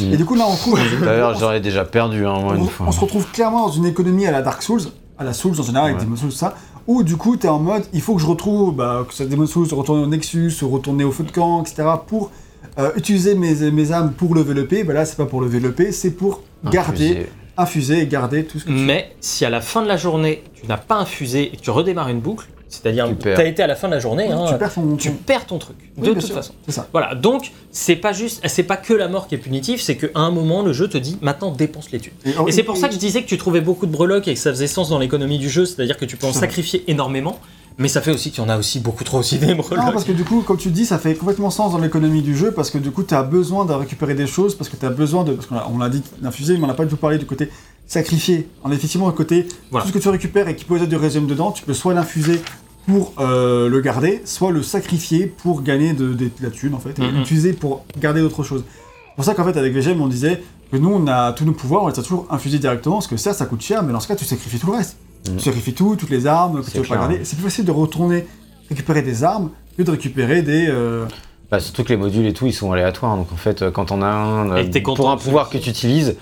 Et 0.00 0.16
du 0.16 0.24
coup, 0.24 0.34
là, 0.34 0.44
on 0.46 0.54
trouve. 0.56 0.78
D'ailleurs, 1.00 1.36
j'aurais 1.38 1.60
déjà 1.60 1.84
perdu, 1.84 2.26
hein, 2.26 2.38
moi, 2.40 2.52
on, 2.52 2.56
une 2.56 2.68
fois. 2.68 2.86
on 2.88 2.92
se 2.92 3.00
retrouve 3.00 3.26
clairement 3.30 3.66
dans 3.66 3.72
une 3.72 3.86
économie 3.86 4.26
à 4.26 4.30
la 4.32 4.42
Dark 4.42 4.62
Souls, 4.62 4.82
à 5.18 5.24
la 5.24 5.32
Souls 5.32 5.58
en 5.58 5.62
général, 5.62 5.86
avec 5.86 5.98
Ouais. 5.98 6.04
Demon 6.04 6.16
Souls, 6.16 6.30
tout 6.30 6.36
ça, 6.36 6.54
où 6.86 7.02
du 7.02 7.16
coup, 7.16 7.36
t'es 7.36 7.48
en 7.48 7.58
mode, 7.58 7.84
il 7.92 8.00
faut 8.00 8.14
que 8.14 8.20
je 8.20 8.26
retrouve, 8.26 8.74
bah, 8.74 9.04
que 9.08 9.14
soit 9.14 9.26
Demon 9.26 9.46
Souls, 9.46 9.66
retourner 9.72 10.02
au 10.02 10.06
Nexus, 10.06 10.52
retourner 10.62 11.04
au 11.04 11.12
feu 11.12 11.24
de 11.24 11.30
camp, 11.30 11.62
etc., 11.62 11.84
pour 12.06 12.30
euh, 12.78 12.90
utiliser 12.96 13.34
mes, 13.34 13.70
mes 13.70 13.92
armes 13.92 14.12
pour 14.12 14.34
lever 14.34 14.54
le 14.54 14.66
P. 14.66 14.84
Bah 14.84 14.92
là, 14.92 15.04
c'est 15.04 15.16
pas 15.16 15.26
pour 15.26 15.40
lever 15.40 15.60
le 15.60 15.72
P, 15.72 15.92
c'est 15.92 16.10
pour 16.10 16.42
garder, 16.64 17.26
infuser 17.56 18.00
et 18.00 18.06
garder 18.06 18.44
tout 18.44 18.58
ce 18.58 18.64
que 18.64 18.70
tu 18.70 18.74
mais 18.74 19.14
si 19.20 19.44
à 19.44 19.50
la 19.50 19.60
fin 19.60 19.82
de 19.82 19.88
la 19.88 19.96
journée, 19.96 20.42
tu 20.54 20.66
n'as 20.66 20.76
pas 20.76 20.96
infusé 20.96 21.52
et 21.52 21.56
que 21.56 21.62
tu 21.62 21.70
redémarres 21.70 22.08
une 22.08 22.20
boucle, 22.20 22.46
c'est-à-dire 22.82 23.08
Tu 23.08 23.16
t'as 23.34 23.44
été 23.44 23.62
à 23.62 23.66
la 23.66 23.76
fin 23.76 23.88
de 23.88 23.94
la 23.94 23.98
journée, 24.00 24.30
hein, 24.30 24.44
tu 24.48 24.56
perds 24.58 24.74
ton. 24.74 24.96
tu 24.96 25.08
ton- 25.10 25.14
perds 25.26 25.46
ton 25.46 25.58
truc, 25.58 25.76
Oui, 25.96 26.08
de 26.08 26.12
toute 26.14 26.22
sûr, 26.22 26.34
façon. 26.34 26.52
C'est 26.66 26.72
ça. 26.72 26.88
Voilà, 26.92 27.14
donc 27.14 27.50
c'est 27.70 27.96
pas 27.96 28.12
juste, 28.12 28.40
c'est 28.46 28.62
pas 28.62 28.76
que 28.76 28.92
la 28.92 29.08
mort 29.08 29.26
qui 29.28 29.34
est 29.34 29.38
punitive, 29.38 29.80
c'est 29.80 29.96
qu'à 29.96 30.06
un 30.14 30.30
moment 30.30 30.62
le 30.62 30.72
jeu 30.72 30.88
te 30.88 30.98
dit 30.98 31.18
maintenant 31.22 31.50
dépense 31.50 31.90
les 31.92 32.00
thunes. 32.00 32.12
Et 32.46 32.52
c'est 32.52 32.62
pour 32.62 32.76
ça 32.76 32.88
que 32.88 32.94
je 32.94 32.98
disais 32.98 33.22
que 33.22 33.28
tu 33.28 33.38
trouvais 33.38 33.60
beaucoup 33.60 33.86
de 33.86 33.92
breloques 33.92 34.28
et 34.28 34.34
que 34.34 34.40
ça 34.40 34.50
faisait 34.50 34.66
sens 34.66 34.88
dans 34.88 34.98
l'économie 34.98 35.38
du 35.38 35.48
jeu, 35.48 35.66
c'est-à-dire 35.66 35.96
que 35.96 36.04
tu 36.04 36.16
peux 36.16 36.26
en 36.26 36.32
sacrifier 36.32 36.84
énormément, 36.88 37.38
mais 37.76 37.88
ça 37.88 38.00
fait 38.00 38.12
aussi 38.12 38.30
qu'il 38.30 38.42
y 38.42 38.46
en 38.46 38.48
a 38.48 38.56
aussi 38.56 38.78
beaucoup 38.78 39.02
trop 39.02 39.18
aussi 39.18 39.36
des 39.38 39.46
Non, 39.48 39.56
breloques. 39.56 39.92
parce 39.92 40.04
que 40.04 40.12
du 40.12 40.22
coup, 40.24 40.42
comme 40.42 40.56
tu 40.58 40.70
dis, 40.70 40.86
ça 40.86 40.98
fait 40.98 41.14
complètement 41.16 41.50
sens 41.50 41.72
dans 41.72 41.78
l'économie 41.78 42.22
du 42.22 42.36
jeu, 42.36 42.52
parce 42.52 42.70
que 42.70 42.78
du 42.78 42.90
coup, 42.92 43.02
tu 43.02 43.14
as 43.14 43.22
besoin 43.24 43.64
de 43.64 43.72
récupérer 43.72 44.14
des 44.14 44.28
choses, 44.28 44.54
parce 44.54 44.70
que 44.70 44.76
tu 44.76 44.86
as 44.86 44.90
besoin 44.90 45.24
de. 45.24 45.32
Parce 45.32 45.46
qu'on 45.48 45.56
l'a- 45.56 45.68
on 45.72 45.78
l'a 45.78 45.88
dit 45.88 46.00
d'infuser, 46.22 46.56
mais 46.56 46.64
on 46.64 46.68
n'a 46.68 46.74
pas 46.74 46.84
du 46.84 46.90
tout 46.90 46.96
parlé 46.96 47.18
du 47.18 47.26
côté 47.26 47.48
sacrifier. 47.86 48.48
En 48.62 48.70
effectivement, 48.70 49.06
le 49.06 49.12
côté. 49.12 49.46
Voilà. 49.70 49.82
Tout 49.84 49.88
ce 49.92 49.94
que 49.98 50.02
tu 50.02 50.08
récupères 50.08 50.48
et 50.48 50.56
qui 50.56 50.64
peut 50.64 50.76
être 50.76 50.88
du 50.88 50.96
résumé 50.96 51.26
dedans, 51.26 51.50
tu 51.52 51.64
peux 51.64 51.74
soit 51.74 51.94
l'infuser 51.94 52.40
pour 52.86 53.12
euh, 53.18 53.68
le 53.68 53.80
garder, 53.80 54.20
soit 54.24 54.50
le 54.52 54.62
sacrifier 54.62 55.26
pour 55.26 55.62
gagner 55.62 55.92
de, 55.92 56.08
de- 56.12 56.24
de 56.26 56.30
la 56.42 56.50
thune, 56.50 56.74
en 56.74 56.78
fait, 56.78 56.98
et 56.98 57.02
Mhm. 57.02 57.18
l'utiliser 57.18 57.52
pour 57.52 57.84
garder 57.98 58.20
autre 58.20 58.42
chose. 58.42 58.64
C'est 58.66 59.14
pour 59.16 59.24
ça 59.24 59.34
qu'en 59.34 59.44
fait, 59.44 59.56
avec 59.58 59.72
VGM, 59.72 60.00
on 60.00 60.08
disait 60.08 60.42
que 60.70 60.76
nous, 60.76 60.90
on 60.92 61.06
a 61.06 61.32
tous 61.32 61.44
nos 61.44 61.52
pouvoirs, 61.52 61.84
on 61.84 61.88
les 61.88 61.98
a 61.98 62.02
toujours 62.02 62.26
infusés 62.30 62.58
directement, 62.58 62.96
parce 62.96 63.06
que 63.06 63.16
ça, 63.16 63.32
ça 63.32 63.46
coûte 63.46 63.62
cher, 63.62 63.82
mais 63.82 63.92
dans 63.92 64.00
ce 64.00 64.08
cas, 64.08 64.16
tu 64.16 64.24
sacrifies 64.24 64.58
tout 64.58 64.66
le 64.66 64.76
reste. 64.76 64.96
Tu 65.24 65.40
sacrifies 65.42 65.72
tout, 65.72 65.96
toutes 65.96 66.10
les 66.10 66.26
armes 66.26 66.62
que 66.62 66.70
tu 66.70 66.76
veux 66.78 66.82
pas 66.84 66.96
garder. 66.96 67.20
C'est 67.24 67.36
plus 67.36 67.44
facile 67.44 67.64
de 67.64 67.70
retourner 67.70 68.26
récupérer 68.68 69.02
des 69.02 69.24
armes 69.24 69.50
que 69.78 69.82
de 69.82 69.90
récupérer 69.90 70.42
des. 70.42 70.66
euh, 70.68 71.06
Bah, 71.50 71.60
surtout 71.60 71.84
que 71.84 71.88
les 71.90 71.96
modules 71.96 72.26
et 72.26 72.32
tout, 72.34 72.46
ils 72.46 72.52
sont 72.52 72.72
aléatoires. 72.72 73.16
Donc 73.16 73.32
en 73.32 73.36
fait, 73.36 73.62
euh, 73.62 73.70
quand 73.70 73.90
on 73.92 74.02
a 74.02 74.06
un. 74.06 74.64
Content 74.82 74.94
pour 74.96 75.10
un 75.10 75.16
pouvoir 75.16 75.48
que 75.48 75.56
tu 75.58 75.70
utilises, 75.70 76.16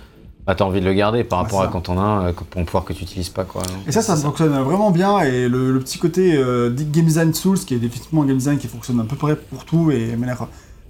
bah, 0.47 0.55
t'as 0.55 0.65
envie 0.65 0.81
de 0.81 0.85
le 0.87 0.93
garder 0.95 1.25
par 1.25 1.39
Ouais, 1.41 1.45
rapport 1.45 1.63
à 1.63 1.69
quand 1.69 1.89
on 1.89 1.99
a 1.99 2.03
un, 2.03 2.27
euh, 2.29 2.33
pour 2.33 2.61
un 2.61 2.65
pouvoir 2.65 2.85
que 2.85 2.93
tu 2.93 3.03
utilises 3.05 3.29
pas, 3.29 3.45
quoi. 3.45 3.63
Et 3.87 3.93
ça, 3.93 4.03
ça 4.03 4.17
fonctionne 4.17 4.53
vraiment 4.63 4.91
bien. 4.91 5.21
Et 5.21 5.49
le, 5.49 5.73
le 5.73 5.81
petit 5.81 5.99
côté 5.99 6.35
euh, 6.35 6.71
game 6.71 7.05
design 7.05 7.33
Souls, 7.35 7.59
qui 7.59 7.75
est 7.75 7.79
définitivement 7.79 8.23
un 8.23 8.27
game 8.27 8.37
design 8.39 8.59
qui 8.59 8.67
fonctionne 8.69 8.99
à 9.01 9.05
peu 9.05 9.17
près 9.17 9.37
pour 9.37 9.65
tout 9.65 9.91
et 9.91 10.17
m'a 10.17 10.27
l'air 10.27 10.47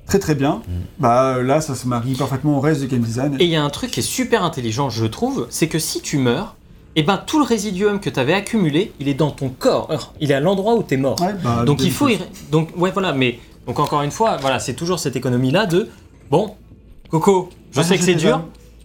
très 0.07 0.19
très 0.19 0.35
bien, 0.35 0.63
bah 0.99 1.41
là, 1.43 1.61
ça 1.61 1.75
se 1.75 1.87
marie 1.87 2.15
parfaitement 2.15 2.59
au 2.59 2.61
reste 2.61 2.81
du 2.81 2.87
game 2.89 3.01
design. 3.01 3.37
Et 3.39 3.45
il 3.45 3.51
y 3.51 3.57
a 3.57 3.63
un 3.63 3.71
truc 3.71 3.91
qui 3.91 4.01
est 4.01 4.03
super 4.03 4.43
intelligent, 4.43 4.91
je 4.91 5.07
trouve, 5.07 5.47
c'est 5.49 5.69
que 5.69 5.79
si 5.79 6.01
tu 6.03 6.19
meurs, 6.19 6.57
et 6.97 7.03
ben 7.03 7.17
tout 7.25 7.39
le 7.39 7.45
résiduum 7.45 8.01
que 8.01 8.11
tu 8.11 8.21
avais 8.21 8.35
accumulé, 8.35 8.93
il 9.01 9.09
est 9.09 9.15
dans 9.15 9.31
ton 9.31 9.49
corps, 9.49 10.13
il 10.21 10.31
est 10.31 10.35
à 10.35 10.41
l'endroit 10.41 10.75
où 10.75 10.83
tu 10.83 10.95
es 10.95 10.97
mort. 10.99 11.19
Ouais, 11.23 11.35
bah, 11.43 11.65
Donc 11.65 11.83
il 11.83 11.91
faut 11.93 12.09
y... 12.09 12.19
Donc 12.51 12.69
ouais 12.77 12.91
voilà, 12.91 13.13
mais 13.13 13.39
donc 13.67 13.79
encore 13.79 14.03
une 14.03 14.11
fois, 14.11 14.37
voilà, 14.39 14.59
c'est 14.59 14.75
toujours 14.75 14.99
cette 14.99 15.17
économie 15.17 15.51
là 15.53 15.65
de 15.67 15.89
bon, 16.31 16.57
Coco, 17.11 17.49
je 17.71 17.81
sais 17.81 17.97
que 17.97 18.05
c'est 18.05 18.15
dur. 18.15 18.43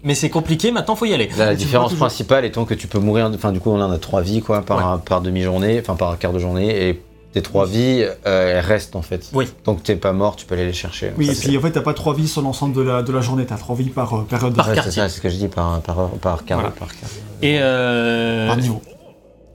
Mais 0.08 0.16
c'est 0.16 0.30
compliqué, 0.32 0.72
maintenant 0.72 0.96
faut 0.96 1.06
y 1.06 1.14
aller. 1.14 1.30
Là, 1.38 1.46
la 1.48 1.52
tu 1.52 1.58
différence 1.58 1.94
principale 1.94 2.46
étant 2.46 2.66
que 2.66 2.74
tu 2.74 2.88
peux 2.88 2.98
mourir. 3.00 3.30
Enfin, 3.36 3.52
du 3.52 3.60
coup, 3.60 3.70
on 3.70 3.80
en 3.82 3.92
a 3.92 3.98
trois 4.00 4.22
vies, 4.22 4.42
quoi, 4.42 4.62
par, 4.64 5.02
par 5.02 5.22
demi-journée, 5.22 5.80
enfin 5.80 5.96
par 5.96 6.18
quart 6.18 6.34
de 6.34 6.40
journée, 6.40 6.88
et 6.90 7.02
tes 7.34 7.42
trois 7.42 7.66
vies, 7.66 8.04
euh, 8.26 8.54
elles 8.58 8.66
restent 8.66 8.96
en 8.96 9.02
fait. 9.02 9.30
Oui. 9.34 9.46
Donc 9.66 9.84
t'es 9.84 9.96
pas 9.98 10.14
mort, 10.14 10.38
tu 10.38 10.46
peux 10.46 10.56
aller 10.56 10.66
les 10.66 10.74
chercher. 10.74 11.12
Oui, 11.18 11.26
Ça, 11.28 11.34
et 11.34 11.36
puis 11.36 11.58
en 11.58 11.62
fait, 11.62 11.72
t'as 11.72 11.82
pas 11.82 11.94
trois 11.94 12.14
vies 12.16 12.28
sur 12.28 12.42
l'ensemble 12.42 12.74
de 12.74 12.82
la, 12.82 13.04
de 13.04 13.12
la 13.12 13.22
journée, 13.22 13.46
t'as 13.46 13.58
trois 13.58 13.76
vies 13.76 13.90
par 13.90 14.14
euh, 14.16 14.22
période 14.24 14.52
de 14.54 14.56
Par 14.56 14.68
Ouais, 14.70 14.72
c'est 14.76 14.82
quartier. 14.82 15.02
ça, 15.04 15.10
c'est 15.10 15.18
ce 15.18 15.22
que 15.22 15.30
je 15.30 15.36
dis 15.36 15.48
par, 15.50 15.82
par, 15.82 16.08
par 16.22 16.46
quart, 16.46 16.60
Voilà. 16.60 16.74
par 16.74 16.88
quart. 16.88 17.10
Et 17.42 17.58
euh, 17.60 18.48
par 18.48 18.58
niveau. 18.58 18.82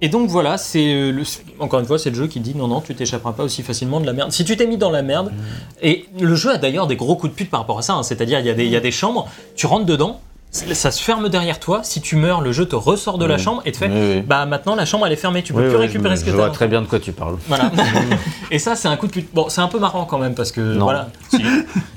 Et 0.05 0.09
donc 0.09 0.29
voilà, 0.29 0.59
c'est 0.59 0.93
euh, 0.93 1.12
le- 1.12 1.23
encore 1.61 1.79
une 1.81 1.87
fois, 1.87 1.97
c'est 1.99 2.11
le 2.11 2.16
jeu 2.16 2.27
qui 2.27 2.41
dit 2.41 2.55
non, 2.57 2.66
non, 2.69 2.81
tu 2.81 2.95
t'échapperas 2.95 3.33
pas 3.33 3.45
aussi 3.45 3.62
facilement 3.62 4.01
de 4.01 4.07
la 4.07 4.12
merde. 4.12 4.33
Si 4.33 4.45
tu 4.45 4.57
t'es 4.57 4.66
mis 4.66 4.77
dans 4.77 4.91
la 4.91 5.03
merde, 5.03 5.33
et 5.81 6.07
le 6.20 6.35
jeu 6.35 6.51
a 6.51 6.59
d'ailleurs 6.59 6.89
des 6.89 6.97
gros 6.97 7.15
coups 7.16 7.33
de 7.33 7.37
pute 7.37 7.51
par 7.51 7.61
rapport 7.61 7.79
à 7.79 7.83
ça, 7.83 7.95
hein, 7.95 8.03
c'est-à-dire 8.03 8.41
il 8.41 8.47
y, 8.47 8.51
a 8.51 8.55
des- 8.55 8.65
il 8.66 8.70
y 8.70 8.77
a 8.77 8.81
des 8.81 8.91
chambres, 8.91 9.29
tu 9.55 9.66
rentres 9.66 9.87
dedans, 9.87 10.20
ça 10.53 10.91
se 10.91 11.03
ferme 11.03 11.29
derrière 11.31 11.59
toi, 11.59 11.81
si 11.83 12.01
tu 12.03 12.16
meurs, 12.16 12.43
le 12.43 12.53
jeu 12.53 12.66
te 12.66 12.77
ressort 12.77 13.16
de 13.16 13.24
la 13.24 13.39
chambre 13.39 13.62
et 13.65 13.73
te 13.73 13.79
fait 13.79 13.89
Oui, 13.89 14.16
oui. 14.16 14.20
bah 14.20 14.45
maintenant 14.45 14.74
la 14.74 14.85
chambre 14.85 15.07
elle 15.07 15.12
est 15.15 15.16
fermée, 15.16 15.43
tu 15.43 15.53
peux 15.55 15.61
Oui, 15.62 15.69
plus 15.69 15.77
oui, 15.77 15.87
récupérer 15.87 16.15
je, 16.15 16.20
ce 16.20 16.24
que 16.27 16.31
je 16.31 16.37
tu 16.37 16.41
vois 16.43 16.51
très 16.51 16.69
bien 16.69 16.83
de 16.83 16.87
quoi 16.87 17.01
tu 17.01 17.12
parles. 17.12 17.37
Voilà. 17.49 17.70
et 18.51 18.59
ça, 18.59 18.77
c'est 18.77 18.89
un 18.89 18.97
coup 18.97 19.07
de 19.07 19.12
pute. 19.12 19.29
Bon, 19.35 19.49
c'est 19.49 19.62
un 19.62 19.69
peu 19.69 19.79
marrant 19.79 20.05
quand 20.05 20.19
même 20.19 20.35
parce 20.35 20.53
que 20.53 20.61
Non. 20.61 20.85
voilà. 20.85 21.09
Si, 21.31 21.43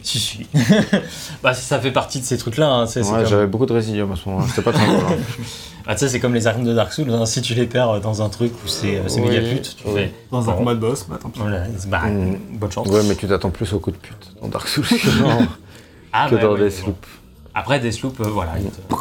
si, 0.03 0.19
si. 0.19 0.48
bah, 1.44 1.53
ça 1.53 1.80
fait 1.80 1.91
partie 1.91 2.19
de 2.22 2.26
ces 2.26 2.38
trucs-là. 2.38 2.69
hein, 2.69 2.86
c'est- 2.88 3.03
c'est 3.03 3.11
Ouais, 3.11 3.19
comme- 3.19 3.27
J'avais 3.30 3.48
beaucoup 3.48 3.65
de 3.65 3.73
résidium 3.73 4.11
à 4.11 4.15
ce 4.15 4.30
moment-là, 4.30 4.48
c'était 4.49 4.61
pas 4.61 4.72
très 4.72 4.88
drôle. 4.88 4.99
hein. 5.11 5.15
Ah, 5.88 5.94
tu 5.94 5.99
sais, 5.99 6.10
c'est 6.10 6.19
comme 6.19 6.34
les 6.34 6.48
armes 6.48 6.64
de 6.64 6.73
Dark 6.73 6.91
Souls. 6.94 7.11
hein, 7.11 7.27
Si 7.27 7.44
tu 7.44 7.53
les 7.53 7.68
perds 7.68 7.99
dans 8.02 8.23
un 8.23 8.30
truc 8.30 8.52
où 8.64 8.68
c'est 8.68 8.95
euh, 8.98 9.22
méga 9.22 9.40
pute, 9.41 9.76
tu 9.77 9.84
Oui. 9.86 9.94
fais. 9.95 10.14
Dans 10.32 10.41
un 10.49 10.53
Bon. 10.53 10.57
combat 10.60 10.73
de 10.73 10.80
boss, 10.80 11.06
bah 11.07 11.19
tant 11.22 11.30
pis. 11.30 11.40
Voilà, 11.40 11.65
bah, 11.88 12.02
Mm. 12.07 12.38
bonne 12.53 12.72
chance. 12.72 12.88
Ouais, 12.88 13.02
mais 13.07 13.15
tu 13.15 13.27
t'attends 13.27 13.52
plus 13.52 13.72
au 13.73 13.77
coup 13.80 13.91
de 13.91 13.98
pute 13.98 14.34
dans 14.41 14.48
Dark 14.48 14.68
Souls 14.68 14.84
que 14.88 15.19
dans, 15.22 15.45
Ah, 16.11 16.27
que 16.27 16.36
ouais, 16.36 16.41
dans 16.41 16.53
ouais, 16.53 16.69
Deathloop. 16.69 16.95
bon. 16.95 17.07
Après, 17.56 17.80
Deathloop, 17.80 18.19
euh, 18.19 18.26
voilà. 18.30 18.53
il 18.60 18.65
te- 18.65 18.95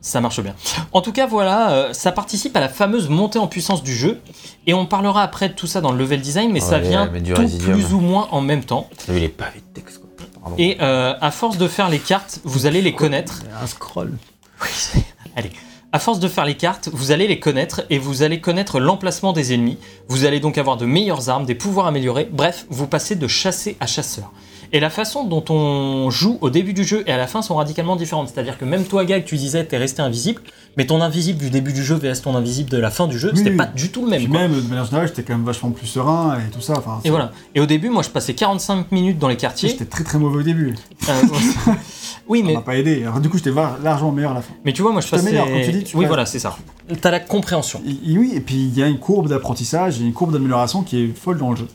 Ça 0.00 0.20
marche 0.20 0.40
bien. 0.42 0.54
En 0.92 1.00
tout 1.00 1.12
cas, 1.12 1.26
voilà, 1.28 1.70
euh, 1.72 1.92
ça 1.92 2.10
participe 2.10 2.56
à 2.56 2.60
la 2.60 2.68
fameuse 2.68 3.08
montée 3.08 3.38
en 3.38 3.46
puissance 3.46 3.82
du 3.84 3.94
jeu. 3.94 4.20
Et 4.66 4.74
on 4.74 4.84
parlera 4.84 5.22
après 5.22 5.48
de 5.48 5.54
tout 5.54 5.68
ça 5.68 5.80
dans 5.80 5.92
le 5.92 5.98
level 5.98 6.20
design, 6.20 6.50
mais 6.52 6.58
ça 6.60 6.78
vient 6.80 7.08
mais 7.12 7.20
du 7.20 7.32
tout 7.32 7.42
plus 7.72 7.94
ou 7.94 8.00
moins 8.00 8.26
en 8.32 8.40
même 8.40 8.64
temps. 8.64 8.88
T'as 9.06 9.12
vu 9.12 9.20
les 9.20 9.28
pavés 9.28 9.60
de 9.60 9.80
texte, 9.80 9.98
quoi. 10.00 10.08
Pardon. 10.42 10.56
Et 10.58 10.76
euh, 10.80 11.14
à 11.20 11.30
force 11.30 11.56
de 11.56 11.68
faire 11.68 11.88
les 11.88 12.00
cartes, 12.00 12.40
vous 12.42 12.66
allez 12.66 12.82
les 12.82 12.94
connaître. 12.94 13.42
un 13.62 13.66
scroll. 13.68 14.12
Oui, 14.60 14.68
c'est- 14.72 15.04
Allez. 15.36 15.50
À 15.92 15.98
force 16.00 16.18
de 16.18 16.26
faire 16.28 16.46
les 16.46 16.56
cartes, 16.56 16.88
vous 16.92 17.10
allez 17.12 17.28
les 17.28 17.38
connaître 17.38 17.82
et 17.90 17.98
vous 17.98 18.22
allez 18.22 18.40
connaître 18.40 18.80
l'emplacement 18.80 19.32
des 19.32 19.52
ennemis. 19.54 19.78
Vous 20.08 20.24
allez 20.24 20.40
donc 20.40 20.58
avoir 20.58 20.76
de 20.78 20.86
meilleures 20.86 21.28
armes, 21.28 21.44
des 21.44 21.54
pouvoirs 21.54 21.86
améliorés. 21.86 22.28
Bref, 22.32 22.66
vous 22.70 22.86
passez 22.88 23.14
de 23.14 23.28
chassé 23.28 23.76
à 23.78 23.86
chasseur. 23.86 24.32
Et 24.74 24.80
la 24.80 24.88
façon 24.90 25.24
dont 25.24 25.44
on 25.50 26.10
joue 26.10 26.38
au 26.40 26.48
début 26.48 26.72
du 26.72 26.82
jeu 26.84 27.04
et 27.06 27.12
à 27.12 27.18
la 27.18 27.26
fin 27.26 27.42
sont 27.42 27.54
radicalement 27.56 27.94
différentes. 27.96 28.28
C'est-à-dire 28.32 28.56
que 28.56 28.64
même 28.64 28.84
toi, 28.84 29.04
Gag, 29.04 29.24
tu 29.24 29.36
disais 29.36 29.64
t'es 29.64 29.76
resté 29.76 30.00
invisible, 30.00 30.40
mais 30.78 30.86
ton 30.86 31.02
invisible 31.02 31.38
du 31.38 31.50
début 31.50 31.74
du 31.74 31.84
jeu 31.84 31.94
vs 31.96 32.22
ton 32.22 32.34
invisible 32.34 32.70
de 32.70 32.78
la 32.78 32.90
fin 32.90 33.06
du 33.06 33.18
jeu, 33.18 33.30
Oui, 33.32 33.38
c'était 33.38 33.50
oui. 33.50 33.56
pas 33.58 33.66
du 33.66 33.90
tout 33.90 34.02
le 34.04 34.10
même. 34.10 34.20
Puis 34.22 34.30
quoi. 34.30 34.40
même, 34.40 34.54
de 34.54 34.60
manière 34.68 34.86
générale, 34.86 35.08
j'étais 35.08 35.22
quand 35.24 35.34
même 35.34 35.44
vachement 35.44 35.70
plus 35.70 35.86
serein 35.86 36.38
et 36.38 36.50
tout 36.50 36.62
ça. 36.62 36.74
Enfin, 36.78 37.00
Et 37.04 37.10
voilà. 37.10 37.32
Et 37.54 37.60
au 37.60 37.66
début, 37.66 37.90
moi, 37.90 38.02
je 38.02 38.08
passais 38.08 38.32
45 38.34 38.90
minutes 38.92 39.18
dans 39.18 39.28
les 39.28 39.36
quartiers. 39.36 39.68
J'étais 39.68 39.84
très 39.84 40.04
très 40.04 40.18
mauvais 40.18 40.38
au 40.38 40.42
début. 40.42 40.74
Euh, 41.08 41.12
oui, 42.28 42.40
Ça 42.40 42.46
mais 42.46 42.54
m'a 42.54 42.60
pas 42.62 42.76
aidé. 42.76 43.02
Alors, 43.02 43.20
du 43.20 43.28
coup, 43.28 43.36
j'étais 43.36 43.52
largement 43.82 44.12
meilleur 44.12 44.30
à 44.30 44.34
la 44.34 44.42
fin. 44.42 44.54
mais 44.64 44.72
tu 44.72 44.80
vois, 44.82 44.92
moi, 44.92 45.00
je 45.02 45.08
passais. 45.08 45.36
comme 45.36 45.60
tu 45.64 45.72
dis, 45.72 45.84
tu 45.84 45.96
oui, 45.96 46.04
passes- 46.04 46.08
voilà, 46.08 46.26
c'est 46.26 46.38
ça. 46.38 46.56
T'as 47.00 47.10
la 47.10 47.20
compréhension. 47.20 47.80
Et- 47.86 48.12
et 48.12 48.18
oui, 48.18 48.32
et 48.34 48.40
puis 48.40 48.54
il 48.56 48.76
y 48.78 48.82
a 48.82 48.86
une 48.86 48.98
courbe 48.98 49.28
d'apprentissage 49.28 50.00
et 50.00 50.04
une 50.04 50.12
courbe 50.12 50.32
d'amélioration 50.32 50.82
qui 50.82 51.04
est 51.04 51.16
folle 51.16 51.38
dans 51.38 51.50
le 51.50 51.56
jeu. 51.56 51.68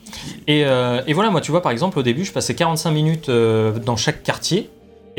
Et, 0.47 0.63
euh, 0.65 1.01
et 1.07 1.13
voilà, 1.13 1.29
moi, 1.31 1.41
tu 1.41 1.51
vois, 1.51 1.61
par 1.61 1.71
exemple, 1.71 1.97
au 1.99 2.03
début, 2.03 2.25
je 2.25 2.31
passais 2.31 2.55
45 2.55 2.86
minutes 2.91 3.29
euh, 3.29 3.77
dans 3.79 3.95
chaque 3.95 4.23
quartier. 4.23 4.69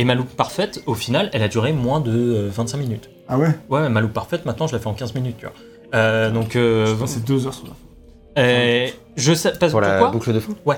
Et 0.01 0.05
ma 0.05 0.15
loupe 0.15 0.31
parfaite, 0.37 0.81
au 0.87 0.95
final, 0.95 1.29
elle 1.33 1.43
a 1.43 1.49
duré 1.49 1.73
moins 1.73 1.99
de 2.01 2.13
euh, 2.13 2.49
25 2.53 2.79
minutes. 2.79 3.11
Ah 3.29 3.37
ouais? 3.37 3.51
Ouais, 3.69 3.89
ma 3.89 4.01
loupe 4.01 4.13
parfaite, 4.13 4.45
maintenant, 4.47 4.67
je 4.69 4.73
la 4.75 4.79
fais 4.79 4.87
en 4.87 4.95
15 4.95 5.15
minutes, 5.15 5.37
tu 5.39 5.47
vois. 5.47 5.55
Euh, 5.95 6.31
donc, 6.31 6.55
euh, 6.55 6.95
C'est 7.07 7.25
deux 7.25 7.47
heures 7.47 7.55
sur 7.55 7.65
la 7.67 7.73
fin. 7.73 8.41
euh, 8.41 8.89
je 9.17 9.35
sais 9.35 9.53
pas 9.53 9.69
Pour 9.71 9.81
la 9.81 9.91
pourquoi? 9.91 10.11
boucle 10.13 10.33
de 10.33 10.39
fin? 10.41 10.53
Ouais. 10.65 10.77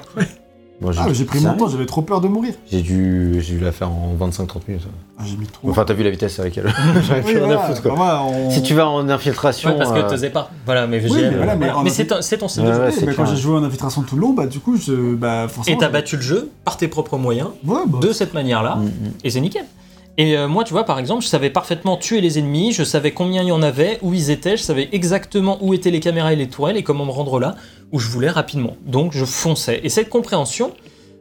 Moi, 0.81 0.93
Ah, 0.99 1.05
mais 1.09 1.15
j'ai 1.15 1.25
pris 1.27 1.41
mon 1.41 1.53
temps, 1.55 1.69
j'avais 1.69 1.85
trop 1.85 2.01
peur 2.01 2.21
de 2.23 2.29
mourir. 2.29 2.55
J'ai 2.71 2.81
dû, 2.81 3.35
j'ai 3.41 3.57
dû 3.57 3.61
la 3.61 3.71
faire 3.73 3.91
en 3.91 4.15
25-30 4.19 4.61
minutes. 4.67 4.87
Ah, 5.19 5.23
j'ai 5.27 5.37
mis 5.37 5.47
trop. 5.47 5.69
Enfin, 5.71 5.85
t'as 5.85 5.93
vu 5.93 6.03
la 6.03 6.09
vitesse 6.11 6.39
avec 6.41 6.57
elle. 6.57 6.73
J'avais 7.07 7.21
Oui, 7.21 7.27
plus 7.33 7.37
rien 7.37 7.47
voilà. 7.47 7.65
à 7.65 7.67
foutre, 7.69 7.83
quoi. 7.83 7.91
Bah, 7.91 7.97
voilà, 7.99 8.23
on- 8.23 8.51
Si 8.51 8.63
tu 8.63 8.73
vas 8.73 8.89
en 8.89 9.07
infiltration. 9.11 9.71
Ouais, 9.73 9.77
parce 9.79 9.93
que 9.93 9.99
euh, 9.99 10.09
t'osais 10.09 10.31
pas. 10.31 10.51
Voilà, 10.65 10.87
mais 10.87 11.03
Oui, 11.05 11.11
mais 11.15 11.31
voilà, 11.37 11.55
mais 11.57 11.67
voilà. 11.67 11.79
en 11.79 11.83
mais 11.83 11.91
c'est 11.91 12.07
ton- 12.07 12.23
c'est 12.23 12.39
ton 12.39 12.49
style 12.49 12.63
de 12.63 12.69
Ouais, 12.69 12.75
jeu. 12.75 12.81
ouais, 12.81 12.87
Oui, 12.89 12.95
c'est 12.99 13.05
mais 13.07 13.15
quand 13.15 13.25
clair. 13.25 13.37
j'ai 13.37 13.43
joué 13.43 13.57
en 13.59 13.63
infiltration 13.65 14.01
tout 14.03 14.15
le 14.17 14.23
long, 14.23 14.33
bah 14.33 14.47
du 14.47 14.61
coup, 14.61 14.77
je, 14.79 15.15
bah 15.15 15.49
forcément. 15.49 15.77
Et 15.77 15.79
t'as 15.81 15.89
je- 15.89 15.93
battu 15.93 16.17
le 16.17 16.23
jeu 16.23 16.51
par 16.65 16.79
tes 16.79 16.89
propres 16.89 17.19
moyens, 17.19 17.49
Ouais, 17.67 17.81
bah. 17.87 17.99
de 18.01 18.13
cette 18.13 18.33
manière-là, 18.33 18.77
mm, 18.77 18.85
mm. 18.87 18.91
et 19.25 19.31
c'est 19.31 19.41
nickel. 19.43 19.65
Et 20.21 20.37
euh, 20.37 20.49
moi, 20.49 20.65
tu 20.65 20.75
vois, 20.75 20.85
par 20.85 20.99
exemple, 20.99 21.23
je 21.23 21.29
savais 21.29 21.49
parfaitement 21.49 21.97
tuer 21.97 22.21
les 22.21 22.39
ennemis, 22.39 22.73
je 22.73 22.85
savais 22.85 23.13
combien 23.13 23.41
il 23.41 23.49
y 23.49 23.53
en 23.53 23.63
avait, 23.63 23.99
où 24.03 24.13
ils 24.13 24.29
étaient, 24.29 24.59
je 24.59 24.63
savais 24.63 24.91
exactement 24.93 25.57
où 25.63 25.73
étaient 25.73 25.91
les 25.91 25.99
caméras 25.99 26.35
et 26.35 26.37
les 26.37 26.51
tourelles 26.51 26.77
et 26.77 26.83
comment 26.83 27.07
me 27.07 27.11
rendre 27.11 27.41
là 27.41 27.55
où 27.91 27.99
je 27.99 28.07
voulais 28.09 28.29
rapidement. 28.29 28.77
Donc, 28.85 29.13
je 29.15 29.25
fonçais. 29.25 29.81
Et 29.83 29.89
cette 29.89 30.11
compréhension, 30.11 30.75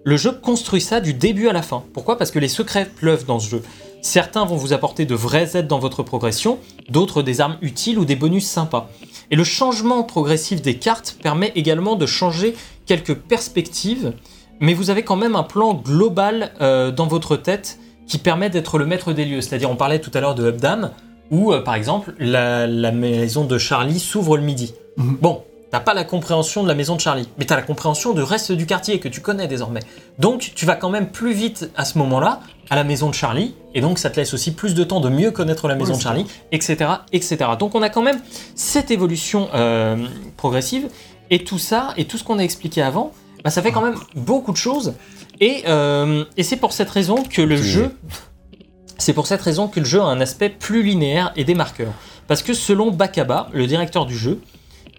le 0.03 0.17
jeu 0.17 0.34
construit 0.34 0.81
ça 0.81 0.99
du 0.99 1.13
début 1.13 1.47
à 1.47 1.53
la 1.53 1.61
fin. 1.61 1.81
Pourquoi? 1.93 2.17
Parce 2.17 2.30
que 2.30 2.39
les 2.39 2.49
secrets 2.49 2.89
pleuvent 2.93 3.26
dans 3.26 3.39
ce 3.39 3.49
jeu. 3.49 3.63
Certains 4.01 4.43
vont 4.43 4.57
vous 4.57 4.73
apporter 4.73 5.05
de 5.05 5.15
vraies 5.15 5.55
aides 5.55 5.67
dans 5.67 5.80
votre 5.80 6.03
progression, 6.03 6.59
d'autres 6.89 7.21
des 7.21 7.39
armes 7.39 7.55
utiles 7.61 7.99
ou 7.99 8.03
des 8.03 8.17
bonus 8.17 8.47
sympas. 8.47 8.89
Et 9.31 9.38
le 9.38 9.45
changement 9.45 10.03
progressif 10.03 10.61
des 10.61 10.76
cartes 10.76 11.15
permet 11.23 11.53
également 11.55 11.95
de 11.95 12.05
changer 12.05 12.53
quelques 12.85 13.15
perspectives, 13.15 14.11
mais 14.59 14.73
vous 14.73 14.89
avez 14.89 15.03
quand 15.03 15.15
même 15.15 15.38
un 15.38 15.43
plan 15.43 15.73
global 15.73 16.51
euh, 16.59 16.91
dans 16.91 17.07
votre 17.07 17.38
tête 17.38 17.80
qui 18.10 18.18
permet 18.18 18.49
d'être 18.49 18.77
le 18.77 18.86
maître 18.86 19.14
des 19.14 19.23
lieux. 19.23 19.40
C'est-à-dire, 19.40 19.72
on 19.72 19.77
parlait 19.77 19.99
tout 19.99 20.11
à 20.14 20.19
l'heure 20.19 20.36
de 20.36 20.49
Updam, 20.49 20.91
où 21.31 21.53
euh, 21.53 21.61
par 21.61 21.76
exemple, 21.76 22.14
la, 22.19 22.68
la 22.68 22.91
maison 22.91 23.45
de 23.45 23.57
Charlie 23.57 23.99
s'ouvre 23.99 24.36
le 24.36 24.44
midi. 24.44 24.73
Mhm. 24.98 25.18
Bon, 25.22 25.44
t'as 25.72 25.80
pas 25.80 25.94
la 25.94 26.03
compréhension 26.03 26.64
de 26.64 26.68
la 26.68 26.73
maison 26.73 26.95
de 26.95 27.02
Charlie, 27.02 27.30
mais 27.38 27.45
t'as 27.45 27.56
la 27.56 27.61
compréhension 27.61 28.14
du 28.14 28.22
reste 28.22 28.52
du 28.52 28.65
quartier 28.65 28.99
que 28.99 29.07
tu 29.07 29.22
connais 29.22 29.48
désormais. 29.48 29.81
Donc, 30.18 30.52
tu 30.56 30.65
vas 30.65 30.76
quand 30.76 30.90
même 30.90 31.10
plus 31.10 31.34
vite 31.34 31.69
à 31.77 31.86
ce 31.86 31.98
moment-là 31.99 32.41
à 32.72 32.76
la 32.76 32.84
maison 32.84 33.10
de 33.10 33.15
Charlie, 33.15 33.56
et 33.73 33.81
donc 33.81 33.99
ça 33.99 34.10
te 34.10 34.19
laisse 34.19 34.34
aussi 34.34 34.52
plus 34.52 34.73
de 34.73 34.84
temps 34.84 34.99
de 34.99 35.10
mieux 35.10 35.31
connaître 35.31 35.68
la 35.68 35.76
maison 35.76 35.95
de 35.95 36.02
Charlie, 36.02 36.26
etc., 36.52 36.90
etc. 37.14 37.38
Donc, 37.57 37.76
on 37.76 37.81
a 37.81 37.90
quand 37.90 38.02
même 38.02 38.19
cette 38.56 38.91
évolution 38.91 39.49
euh, 39.53 39.95
progressive, 40.38 40.88
et 41.30 41.44
tout 41.44 41.60
ça, 41.60 41.94
et 41.98 42.06
tout 42.06 42.18
ce 42.18 42.23
qu'on 42.23 42.40
a 42.40 42.44
expliqué 42.44 42.81
avant, 42.81 43.11
bah, 43.44 43.49
ça 43.49 43.61
fait 43.61 43.72
quand 43.72 43.81
même 43.81 43.98
beaucoup 44.15 44.52
de 44.52 44.57
choses. 44.57 44.94
Et, 45.40 45.64
euh, 45.68 46.26
et 46.38 46.44
c'est 46.44 46.57
pour 46.57 46.74
cette 46.74 46.90
raison 46.90 47.24
que 47.24 47.41
le 47.41 47.56
jeu, 47.56 47.95
c'est 48.98 49.14
pour 49.14 49.28
cette 49.28 49.41
raison 49.41 49.68
que 49.68 49.80
le 49.80 49.86
jeu 49.86 50.02
a 50.02 50.06
un 50.06 50.20
aspect 50.22 50.49
plus 50.49 50.84
linéaire 50.84 51.32
et 51.36 51.44
des 51.45 51.56
marqueurs. 51.56 51.94
Parce 52.28 52.44
que 52.44 52.53
selon 52.53 52.91
Bakaba, 52.91 53.49
le 53.53 53.66
directeur 53.66 54.06
du 54.06 54.18
jeu, 54.18 54.41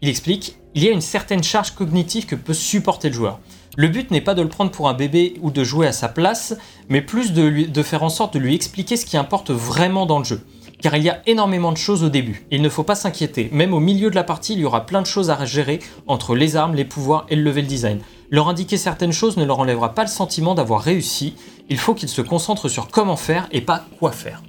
il 0.03 0.09
explique 0.09 0.57
il 0.75 0.85
y 0.85 0.89
a 0.89 0.93
une 0.93 1.01
certaine 1.01 1.43
charge 1.43 1.73
cognitive 1.73 2.27
que 2.27 2.35
peut 2.37 2.55
supporter 2.55 3.09
le 3.09 3.15
joueur. 3.15 3.41
Le 3.77 3.89
but 3.89 4.11
n'est 4.11 4.21
pas 4.21 4.35
de 4.35 4.43
le 4.43 4.49
prendre 4.49 4.71
pour 4.71 4.89
un 4.89 4.95
bébé 4.95 5.35
ou 5.43 5.51
de 5.51 5.63
jouer 5.63 5.87
à 5.87 5.93
sa 5.93 6.09
place, 6.09 6.57
mais 6.89 7.03
plus 7.03 7.33
de, 7.33 7.43
lui- 7.43 7.69
de 7.69 7.83
faire 7.83 8.03
en 8.03 8.09
sorte 8.09 8.35
de 8.35 8.39
lui 8.39 8.55
expliquer 8.55 8.97
ce 8.97 9.05
qui 9.07 9.17
importe 9.17 9.51
vraiment 9.51 10.07
dans 10.07 10.19
le 10.19 10.25
jeu. 10.25 10.41
Car 10.83 10.97
il 10.97 11.03
y 11.03 11.11
a 11.11 11.21
énormément 11.27 11.73
de 11.73 11.77
choses 11.77 12.03
au 12.05 12.09
début. 12.09 12.47
Il 12.51 12.63
ne 12.63 12.69
faut 12.69 12.83
pas 12.85 12.95
s'inquiéter. 12.95 13.51
Même 13.53 13.75
au 13.75 13.81
milieu 13.81 14.09
de 14.11 14.15
la 14.15 14.25
partie, 14.25 14.55
il 14.55 14.61
y 14.61 14.65
aura 14.65 14.87
plein 14.87 15.03
de 15.03 15.07
choses 15.07 15.29
à 15.31 15.45
gérer 15.45 15.81
entre 16.07 16.35
les 16.35 16.57
armes, 16.57 16.75
les 16.75 16.85
pouvoirs 16.87 17.27
et 17.29 17.37
le 17.37 17.43
level 17.43 17.67
design. 17.67 18.01
Leur 18.31 18.49
indiquer 18.49 18.77
certaines 18.79 19.13
choses 19.13 19.37
ne 19.37 19.45
leur 19.45 19.59
enlèvera 19.59 19.95
pas 19.95 20.03
le 20.03 20.09
sentiment 20.09 20.55
d'avoir 20.55 20.81
réussi. 20.81 21.35
Il 21.69 21.79
faut 21.79 21.95
qu'ils 21.95 22.09
se 22.09 22.23
concentrent 22.23 22.69
sur 22.69 22.89
comment 22.89 23.17
faire 23.17 23.47
et 23.53 23.61
pas 23.61 23.85
quoi 23.99 24.13
faire. 24.13 24.43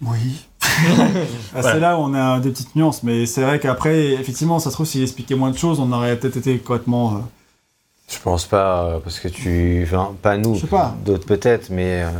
Oui. 0.00 0.46
Ah, 1.54 1.60
Voilà. 1.60 1.72
C'est 1.72 1.80
là 1.80 1.98
où 1.98 2.02
on 2.02 2.14
a 2.14 2.40
des 2.40 2.50
petites 2.50 2.74
nuances, 2.74 3.02
mais 3.02 3.26
c'est 3.26 3.42
vrai 3.42 3.60
qu'après, 3.60 4.12
effectivement, 4.14 4.58
ça 4.58 4.70
se 4.70 4.74
trouve, 4.74 4.86
s'il 4.86 5.02
expliquait 5.02 5.34
moins 5.34 5.50
de 5.50 5.58
choses, 5.58 5.78
on 5.80 5.92
aurait 5.92 6.16
peut-être 6.18 6.38
été 6.38 6.58
complètement. 6.58 7.14
euh, 7.14 7.18
Je 8.08 8.18
pense 8.18 8.46
pas, 8.46 8.84
euh, 8.84 8.98
parce 9.00 9.20
que 9.20 9.28
tu. 9.28 9.82
Enfin, 9.86 10.14
pas 10.22 10.38
nous, 10.38 10.54
Je 10.54 10.60
sais 10.62 10.66
pas. 10.66 10.96
d'autres 11.04 11.26
peut-être, 11.26 11.68
mais. 11.70 12.02
euh, 12.04 12.10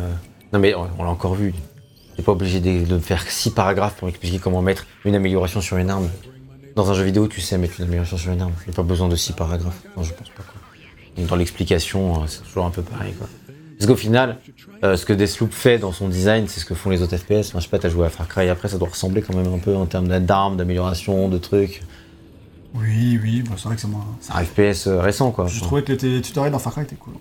Non, 0.52 0.58
mais 0.58 0.74
on, 0.74 0.88
on 0.98 1.04
l'a 1.04 1.10
encore 1.10 1.34
vu. 1.34 1.54
T'es 2.16 2.22
pas 2.22 2.32
obligé 2.32 2.60
de, 2.60 2.84
de 2.84 2.98
faire 2.98 3.22
six 3.30 3.50
paragraphes 3.50 3.94
pour 3.96 4.08
expliquer 4.08 4.38
comment 4.38 4.62
mettre 4.62 4.86
une 5.04 5.14
amélioration 5.14 5.60
sur 5.60 5.78
une 5.78 5.90
arme. 5.90 6.08
Dans 6.76 6.90
un 6.90 6.94
jeu 6.94 7.04
vidéo, 7.04 7.26
tu 7.28 7.40
sais 7.40 7.58
mettre 7.58 7.74
une 7.78 7.84
amélioration 7.84 8.16
sur 8.16 8.32
une 8.32 8.40
arme. 8.40 8.52
Il 8.66 8.68
n'y 8.70 8.74
a 8.74 8.76
pas 8.76 8.82
besoin 8.82 9.08
de 9.08 9.16
six 9.16 9.32
paragraphes. 9.32 9.82
Non, 9.96 10.02
je 10.02 10.12
pense 10.12 10.28
pas, 10.30 10.42
quoi. 10.42 10.60
Et 11.16 11.24
dans 11.24 11.36
l'explication, 11.36 12.22
euh, 12.22 12.26
c'est 12.26 12.42
toujours 12.42 12.64
un 12.64 12.70
peu 12.70 12.82
pareil, 12.82 13.12
quoi. 13.14 13.28
Parce 13.78 13.86
qu'au 13.90 13.96
final, 13.96 14.38
euh, 14.84 14.96
ce 14.96 15.04
que 15.04 15.12
Deathloop 15.12 15.52
fait 15.52 15.78
dans 15.78 15.92
son 15.92 16.08
design, 16.08 16.46
c'est 16.48 16.60
ce 16.60 16.64
que 16.64 16.74
font 16.74 16.88
les 16.90 17.02
autres 17.02 17.16
FPS. 17.16 17.48
Enfin, 17.48 17.58
je 17.58 17.64
sais 17.64 17.68
pas, 17.68 17.78
t'as 17.78 17.88
joué 17.88 18.06
à 18.06 18.10
Far 18.10 18.28
Cry 18.28 18.48
après, 18.48 18.68
ça 18.68 18.78
doit 18.78 18.88
ressembler 18.88 19.22
quand 19.22 19.34
même 19.34 19.52
un 19.52 19.58
peu 19.58 19.74
en 19.74 19.86
termes 19.86 20.06
d'armes, 20.20 20.56
d'amélioration, 20.56 21.28
de 21.28 21.38
trucs. 21.38 21.82
Oui, 22.74 23.18
oui, 23.22 23.42
bah, 23.42 23.56
c'est 23.56 23.64
vrai 23.64 23.74
que 23.74 23.80
c'est 23.80 23.88
moins. 23.88 24.06
C'est 24.20 24.32
un 24.32 24.44
FPS 24.44 24.86
euh, 24.86 25.00
récent, 25.00 25.30
quoi. 25.30 25.46
Je 25.46 25.60
trouvais 25.60 25.82
que 25.82 25.92
les 25.92 26.22
tutoriels 26.22 26.52
dans 26.52 26.58
Far 26.58 26.72
Cry 26.72 26.82
étaient 26.82 26.96
cool. 26.96 27.14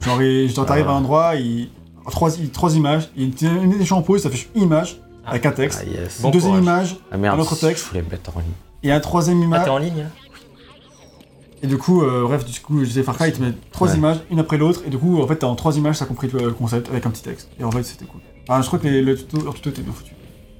Genre, 0.00 0.66
t'arrives 0.66 0.86
à 0.86 0.90
un 0.90 0.96
endroit, 0.96 1.34
il... 1.36 1.70
trois, 2.10 2.30
trois 2.52 2.74
images, 2.76 3.10
il 3.16 3.22
y 3.42 3.46
a 3.46 3.52
une 3.52 3.80
échange 3.80 3.98
en 3.98 4.02
pause, 4.02 4.22
ça 4.22 4.30
fait 4.30 4.48
une 4.54 4.62
image 4.62 5.00
avec 5.24 5.46
un 5.46 5.52
texte, 5.52 5.84
Ah, 5.86 5.88
yes. 5.88 6.20
Bon 6.20 6.28
une 6.28 6.32
deuxième 6.34 6.60
courage. 6.60 6.64
image, 6.90 6.96
Ah 7.12 7.16
merde, 7.16 7.38
un 7.38 7.42
autre 7.42 7.56
texte. 7.56 7.84
Je 7.84 7.88
voulais 7.90 8.02
me 8.02 8.10
mettre 8.10 8.36
en 8.36 8.40
ligne. 8.40 8.48
et 8.82 8.90
un 8.92 9.00
troisième 9.00 9.40
Ah, 9.42 9.44
image. 9.44 9.64
t'es 9.64 9.70
en 9.70 9.78
ligne 9.78 9.98
là 9.98 10.06
et 11.64 11.68
du 11.68 11.78
coup, 11.78 12.02
euh, 12.02 12.22
bref, 12.24 12.44
du 12.44 12.58
coup, 12.58 12.80
je 12.80 12.86
disais 12.86 13.04
Far 13.04 13.14
Cry, 13.16 13.28
il 13.28 13.34
te 13.34 13.40
met 13.40 13.52
trois 13.70 13.88
Ouais. 13.88 13.96
images, 13.96 14.16
une 14.32 14.40
après 14.40 14.58
l'autre, 14.58 14.82
et 14.84 14.90
du 14.90 14.98
coup, 14.98 15.22
en 15.22 15.26
fait, 15.28 15.36
t'as 15.36 15.46
en 15.46 15.54
trois 15.54 15.76
images, 15.76 15.94
ça 15.96 16.06
compris 16.06 16.28
le 16.32 16.50
concept 16.50 16.88
avec 16.90 17.06
un 17.06 17.10
petit 17.10 17.22
texte. 17.22 17.48
Et 17.60 17.62
en 17.62 17.70
fait, 17.70 17.84
c'était 17.84 18.04
cool. 18.04 18.20
Enfin, 18.48 18.60
je 18.62 18.66
crois 18.66 18.80
que 18.80 18.88
les, 18.88 19.00
le 19.00 19.16
tuto, 19.16 19.40
leur 19.44 19.54
tuto 19.54 19.70
était 19.70 19.82
bien 19.82 19.92
foutu. 19.92 20.10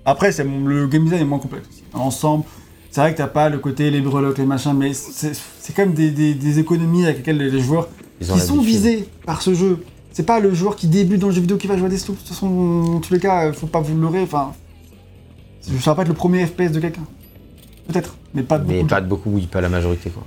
Après, 0.04 0.30
c'est, 0.30 0.44
le 0.44 0.86
game 0.86 1.02
design 1.02 1.22
est 1.22 1.24
moins 1.24 1.40
complexe 1.40 1.66
aussi. 1.68 1.82
Dans 1.92 1.98
l'ensemble, 1.98 2.44
c'est 2.92 3.00
vrai 3.00 3.12
que 3.12 3.18
t'as 3.18 3.26
pas 3.26 3.48
le 3.48 3.58
côté 3.58 3.90
les 3.90 4.00
breloques, 4.00 4.38
les 4.38 4.44
machins, 4.46 4.74
mais 4.74 4.94
c'est, 4.94 5.32
c'est 5.34 5.72
quand 5.74 5.82
même 5.86 5.94
des, 5.94 6.12
des- 6.12 6.34
des 6.34 6.58
économies 6.60 7.02
avec 7.04 7.16
lesquelles 7.16 7.38
les, 7.38 7.50
les 7.50 7.60
joueurs 7.60 7.88
Ils 8.20 8.28
qui 8.28 8.38
sont 8.38 8.60
visés 8.60 9.08
par 9.26 9.42
ce 9.42 9.54
jeu. 9.54 9.84
C'est 10.12 10.26
pas 10.26 10.40
le 10.40 10.52
joueur 10.52 10.76
qui 10.76 10.88
débute 10.88 11.20
dans 11.20 11.28
le 11.28 11.32
jeu 11.34 11.40
vidéo 11.40 11.56
qui 11.56 11.66
va 11.66 11.76
jouer 11.76 11.86
à 11.86 11.90
des 11.90 11.98
sloops. 11.98 12.18
De 12.18 12.26
toute 12.26 12.34
façon, 12.34 12.82
dans 12.84 13.00
tous 13.00 13.12
les 13.14 13.20
cas, 13.20 13.46
euh, 13.46 13.52
faut 13.52 13.66
pas 13.66 13.80
vous 13.80 13.98
leurrer. 13.98 14.22
Enfin, 14.22 14.52
ça 15.60 15.72
va 15.90 15.94
pas 15.94 16.02
être 16.02 16.08
le 16.08 16.14
premier 16.14 16.46
FPS 16.46 16.70
de 16.72 16.80
quelqu'un. 16.80 17.04
Peut-être, 17.88 18.16
mais 18.34 18.42
pas 18.42 18.58
de 18.58 18.66
Mais 18.66 18.74
beaucoup 18.74 18.84
de 18.84 18.90
pas 18.90 19.00
de 19.00 19.06
beaucoup, 19.06 19.30
oui, 19.30 19.46
pas 19.46 19.60
la 19.60 19.68
majorité, 19.68 20.10
quoi. 20.10 20.24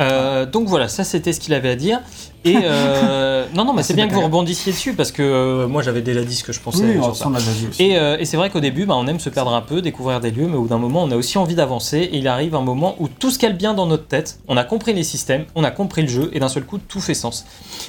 Euh, 0.00 0.46
donc 0.46 0.66
voilà, 0.66 0.88
ça 0.88 1.04
c'était 1.04 1.32
ce 1.32 1.40
qu'il 1.40 1.54
avait 1.54 1.70
à 1.70 1.76
dire. 1.76 2.00
Et 2.44 2.56
euh, 2.64 3.44
non, 3.54 3.66
non, 3.66 3.74
mais 3.74 3.82
c'est 3.82 3.92
bien 3.92 4.08
que 4.08 4.14
vous 4.14 4.22
rebondissiez 4.22 4.72
dessus 4.72 4.94
parce 4.94 5.12
que 5.12 5.22
euh, 5.22 5.68
moi 5.68 5.82
j'avais 5.82 6.00
déjà 6.00 6.22
dit 6.24 6.34
ce 6.34 6.42
que 6.42 6.52
je 6.52 6.60
pensais 6.60 6.84
Oui, 6.84 7.02
sur 7.02 7.14
ça. 7.14 7.28
aussi. 7.28 7.82
Et, 7.82 7.92
et 7.92 8.24
c'est 8.24 8.36
vrai 8.36 8.48
qu'au 8.50 8.60
début, 8.60 8.86
bah, 8.86 8.94
on 8.96 9.06
aime 9.06 9.20
se 9.20 9.28
perdre 9.28 9.52
un 9.54 9.60
peu, 9.60 9.82
découvrir 9.82 10.20
des 10.20 10.30
lieux, 10.30 10.46
mais 10.46 10.56
au 10.56 10.62
bout 10.62 10.68
d'un 10.68 10.78
moment, 10.78 11.02
on 11.02 11.10
a 11.10 11.16
aussi 11.16 11.36
envie 11.38 11.54
d'avancer. 11.54 11.98
Et 11.98 12.16
il 12.16 12.28
arrive 12.28 12.54
un 12.54 12.62
moment 12.62 12.96
où 12.98 13.08
tout 13.08 13.30
se 13.30 13.38
cale 13.38 13.56
bien 13.56 13.74
dans 13.74 13.86
notre 13.86 14.06
tête. 14.06 14.40
On 14.48 14.56
a 14.56 14.64
compris 14.64 14.94
les 14.94 15.04
systèmes, 15.04 15.44
on 15.54 15.64
a 15.64 15.70
compris 15.70 16.02
le 16.02 16.08
jeu, 16.08 16.30
et 16.32 16.40
d'un 16.40 16.48
seul 16.48 16.64
coup, 16.64 16.78
tout 16.78 17.00
fait 17.00 17.14
sens. 17.14 17.44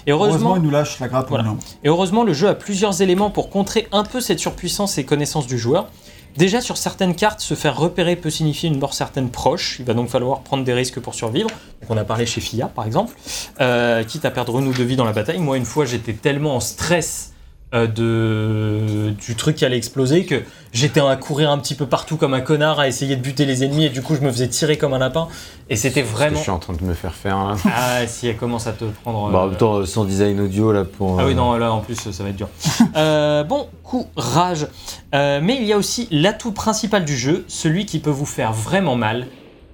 Et 0.05 0.11
Heureusement, 0.11 0.31
heureusement, 0.31 0.55
il 0.57 0.61
nous 0.63 0.69
lâche 0.71 0.99
la 0.99 1.07
grappe. 1.07 1.29
Voilà. 1.29 1.55
et 1.83 1.87
heureusement, 1.87 2.23
le 2.23 2.33
jeu 2.33 2.49
a 2.49 2.55
plusieurs 2.55 3.01
éléments 3.01 3.29
pour 3.29 3.49
contrer 3.49 3.87
un 3.91 4.03
peu 4.03 4.19
cette 4.19 4.39
surpuissance 4.39 4.97
et 4.97 5.05
connaissance 5.05 5.47
du 5.47 5.57
joueur. 5.57 5.87
Déjà, 6.37 6.61
sur 6.61 6.77
certaines 6.77 7.15
cartes, 7.15 7.41
se 7.41 7.55
faire 7.55 7.77
repérer 7.77 8.15
peut 8.15 8.29
signifier 8.29 8.69
une 8.69 8.79
mort 8.79 8.93
certaine 8.93 9.29
proche. 9.29 9.77
Il 9.79 9.85
va 9.85 9.93
donc 9.93 10.09
falloir 10.09 10.41
prendre 10.41 10.63
des 10.63 10.73
risques 10.73 10.99
pour 10.99 11.13
survivre. 11.13 11.49
On 11.89 11.97
a 11.97 12.03
parlé 12.03 12.25
chez 12.25 12.41
FIA, 12.41 12.67
par 12.67 12.85
exemple, 12.85 13.15
euh, 13.59 14.03
quitte 14.03 14.25
à 14.25 14.31
perdre 14.31 14.59
une 14.59 14.67
ou 14.67 14.73
deux 14.73 14.83
vies 14.83 14.95
dans 14.95 15.05
la 15.05 15.13
bataille. 15.13 15.39
Moi, 15.39 15.57
une 15.57 15.65
fois, 15.65 15.85
j'étais 15.85 16.13
tellement 16.13 16.55
en 16.55 16.59
stress 16.59 17.30
euh, 17.73 17.87
de... 17.87 19.11
du 19.11 19.35
truc 19.35 19.55
qui 19.55 19.65
allait 19.65 19.77
exploser 19.77 20.25
que 20.25 20.43
j'étais 20.73 21.01
à 21.01 21.15
courir 21.15 21.51
un 21.51 21.57
petit 21.57 21.75
peu 21.75 21.85
partout 21.85 22.17
comme 22.17 22.33
un 22.33 22.41
connard 22.41 22.79
à 22.79 22.87
essayer 22.87 23.15
de 23.15 23.21
buter 23.21 23.45
les 23.45 23.63
ennemis 23.63 23.85
et 23.85 23.89
du 23.89 24.01
coup, 24.01 24.15
je 24.15 24.21
me 24.21 24.31
faisais 24.31 24.47
tirer 24.47 24.77
comme 24.77 24.93
un 24.93 24.99
lapin. 24.99 25.27
Et 25.69 25.77
c'était 25.77 26.01
vraiment. 26.01 26.35
je 26.35 26.41
suis 26.41 26.51
en 26.51 26.59
train 26.59 26.73
de 26.73 26.83
me 26.83 26.93
faire 26.93 27.15
faire. 27.15 27.55
Ah, 27.65 28.05
si 28.05 28.27
elle 28.27 28.35
commence 28.35 28.67
à 28.67 28.73
te 28.73 28.83
prendre. 28.83 29.31
Bah, 29.31 29.39
en 29.39 29.45
euh, 29.45 29.49
même 29.49 29.57
temps, 29.57 29.85
sans 29.85 30.03
design 30.03 30.39
audio 30.41 30.73
là 30.73 30.83
pour. 30.83 31.19
ah 31.19 31.25
oui, 31.25 31.31
euh, 31.31 31.35
non, 31.35 31.55
là 31.55 31.71
en 31.71 31.79
plus 31.79 31.95
ça 31.95 32.23
va 32.23 32.29
être 32.29 32.35
dur. 32.35 32.49
Euh, 32.97 33.43
bon, 33.43 33.69
courage. 33.83 34.67
Euh, 35.15 35.39
mais 35.41 35.55
il 35.55 35.63
y 35.63 35.71
a 35.71 35.77
aussi 35.77 36.09
l'atout 36.11 36.51
principal 36.51 37.05
du 37.05 37.15
jeu, 37.15 37.45
celui 37.47 37.85
qui 37.85 37.99
peut 37.99 38.09
vous 38.09 38.25
faire 38.25 38.51
vraiment 38.51 38.95
mal, 38.95 39.27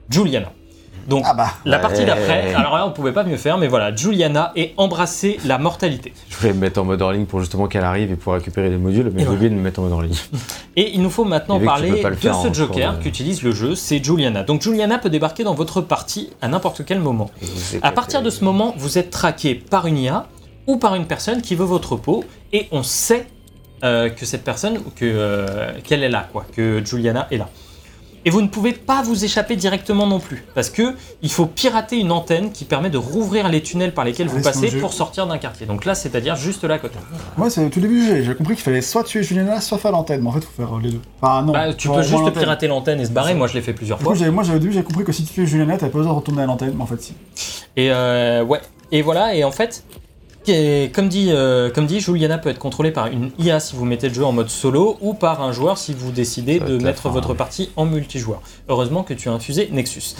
Juliana. 0.10 0.52
Donc, 1.07 1.23
Ah 1.25 1.34
bah, 1.34 1.47
la 1.65 1.79
partie 1.79 2.03
d'après, 2.05 2.53
alors 2.53 2.75
là 2.75 2.85
on 2.85 2.91
pouvait 2.91 3.13
pas 3.13 3.23
mieux 3.23 3.38
faire, 3.38 3.57
mais 3.57 3.67
voilà, 3.67 3.95
Juliana 3.95 4.51
et 4.55 4.73
embrasser 4.75 5.38
la 5.45 5.57
mortalité. 5.57 6.13
Je 6.29 6.35
voulais 6.38 6.53
me 6.53 6.59
mettre 6.59 6.81
en 6.81 6.84
mode 6.85 7.01
hors 7.01 7.13
ligne 7.13 7.25
pour 7.25 7.39
justement 7.39 7.67
qu'elle 7.67 7.85
arrive 7.85 8.11
et 8.11 8.15
pour 8.15 8.34
récupérer 8.34 8.69
les 8.69 8.77
modules, 8.77 9.09
mais 9.13 9.23
j'ai 9.23 9.29
oublié 9.29 9.49
de 9.49 9.55
me 9.55 9.61
mettre 9.61 9.79
en 9.79 9.84
mode 9.84 9.93
hors 9.93 10.01
ligne. 10.01 10.13
Et 10.75 10.91
il 10.93 11.01
nous 11.01 11.09
faut 11.09 11.23
maintenant 11.25 11.59
parler 11.59 12.03
de 12.03 12.15
ce 12.21 12.27
en 12.29 12.53
Joker 12.53 12.97
de- 12.97 13.01
qu'utilise 13.03 13.41
le 13.41 13.51
jeu, 13.51 13.73
c'est 13.73 14.03
Juliana. 14.03 14.43
Donc 14.43 14.61
Juliana 14.61 14.99
peut 14.99 15.09
débarquer 15.09 15.43
dans 15.43 15.55
votre 15.55 15.81
partie 15.81 16.29
à 16.41 16.47
n'importe 16.47 16.84
quel 16.85 16.99
moment. 16.99 17.31
À 17.81 17.91
partir 17.91 18.21
de 18.21 18.29
ce 18.29 18.43
moment, 18.43 18.73
vous 18.77 18.97
êtes 18.97 19.09
traqué 19.09 19.55
par 19.55 19.88
une 19.88 19.97
IA 19.97 20.27
ou 20.67 20.77
par 20.77 20.93
une 20.95 21.05
personne 21.05 21.41
qui 21.41 21.55
veut 21.55 21.65
votre 21.65 21.95
peau 21.95 22.23
et 22.53 22.67
on 22.71 22.84
sait 22.84 23.25
euh, 23.84 24.09
que 24.09 24.25
cette 24.25 24.43
personne, 24.43 24.79
que, 24.95 25.05
euh, 25.05 25.71
qu'elle 25.84 26.03
est 26.03 26.09
là, 26.09 26.27
quoi, 26.31 26.45
que 26.55 26.84
Juliana 26.84 27.27
est 27.31 27.38
là. 27.38 27.47
Et 28.28 28.30
vous 28.30 28.41
ne 28.41 28.49
pouvez 28.49 28.74
pas 28.74 29.04
vous 29.04 29.24
échapper 29.24 29.56
directement 29.56 30.06
non 30.06 30.20
plus, 30.20 30.44
parce 30.54 30.70
que 30.70 30.95
il 31.22 31.32
faut 31.32 31.45
pirater 31.45 31.95
une 31.98 32.12
antenne 32.12 32.52
qui 32.52 32.66
permet 32.66 32.90
de 32.90 32.98
rouvrir 32.98 33.48
les 33.48 33.62
tunnels 33.62 33.94
par 33.94 34.04
lesquels 34.04 34.28
vous 34.28 34.41
passez 34.41 34.70
pour 34.82 34.91
sortir 34.91 35.28
d'un 35.28 35.38
quartier. 35.38 35.66
Donc 35.66 35.86
là, 35.86 35.95
c'est-à-dire 35.95 36.36
juste 36.36 36.66
là 36.66 36.74
à 36.74 36.78
côté. 36.78 36.95
moi, 37.38 37.49
c'est 37.49 37.64
au 37.64 37.70
tout 37.70 37.80
début. 37.80 38.26
J'ai 38.26 38.36
compris 38.36 38.56
qu'il 38.56 38.66
fallait 38.66 38.82
soit 38.82 39.06
tuer 39.06 39.24
Juliana, 39.24 39.62
soit 39.62 39.78
faire 39.78 39.94
l'antenne. 39.94 40.20
Mais 40.24 40.28
en 40.28 40.34
fait, 40.34 40.44
faut 40.44 40.62
faire 40.62 40.76
euh, 40.76 40.82
les 40.84 40.91
deux. 40.91 40.99
Enfin, 41.22 41.41
non. 41.41 41.54
Bah, 41.54 41.74
tu 41.74 41.88
peux 41.88 42.02
juste 42.02 42.30
pirater 42.34 42.68
l'antenne 42.68 42.99
et 42.99 43.06
se 43.06 43.12
barrer. 43.12 43.34
Moi, 43.34 43.48
je 43.48 43.54
l'ai 43.54 43.62
fait 43.62 43.72
plusieurs 43.72 44.02
fois. 44.02 44.14
moi, 44.14 44.44
j'avais 44.44 44.58
au 44.58 44.60
début, 44.60 44.74
j'ai 44.74 44.84
compris 44.84 45.06
que 45.06 45.14
si 45.14 45.24
tu 45.24 45.34
tuais 45.34 45.45
Juliana, 45.45 45.78
t'avais 45.78 45.90
pas 45.90 45.99
besoin 45.99 46.12
de 46.12 46.18
retourner 46.18 46.41
à 46.41 46.48
l'antenne. 46.48 46.74
Mais 46.76 46.84
en 46.84 46.88
fait, 46.88 47.02
si. 47.02 47.14
Et 47.78 47.94
euh, 47.94 48.44
ouais, 48.44 48.60
et 48.91 49.04
voilà, 49.04 49.36
et 49.36 49.45
en 49.45 49.52
fait, 49.52 49.86
et 50.49 50.91
comme 50.94 51.10
dit, 51.10 51.30
euh, 51.32 51.69
comme 51.69 51.86
dit, 51.86 51.99
Juliana 51.99 52.38
peut 52.38 52.49
être 52.49 52.60
contrôlée 52.60 52.91
par 52.91 53.07
une 53.07 53.32
IA 53.40 53.60
si 53.60 53.76
vous 53.76 53.86
mettez 53.86 54.10
le 54.10 54.14
jeu 54.14 54.26
en 54.26 54.32
mode 54.32 54.49
solo 54.49 54.98
ou 55.02 55.14
par 55.14 55.41
un 55.41 55.52
joueur 55.52 55.78
si 55.78 55.94
vous 55.94 56.11
décidez 56.11 56.60
de 56.60 56.78
mettre 56.78 57.03
fin, 57.03 57.10
votre 57.10 57.32
hein. 57.32 57.36
partie 57.36 57.69
en 57.76 57.86
multijoueur. 57.86 58.41
Heureusement 58.69 59.03
que 59.03 59.14
tu 59.14 59.30
as 59.30 59.34
infusé 59.34 59.69
Nexus. 59.72 60.15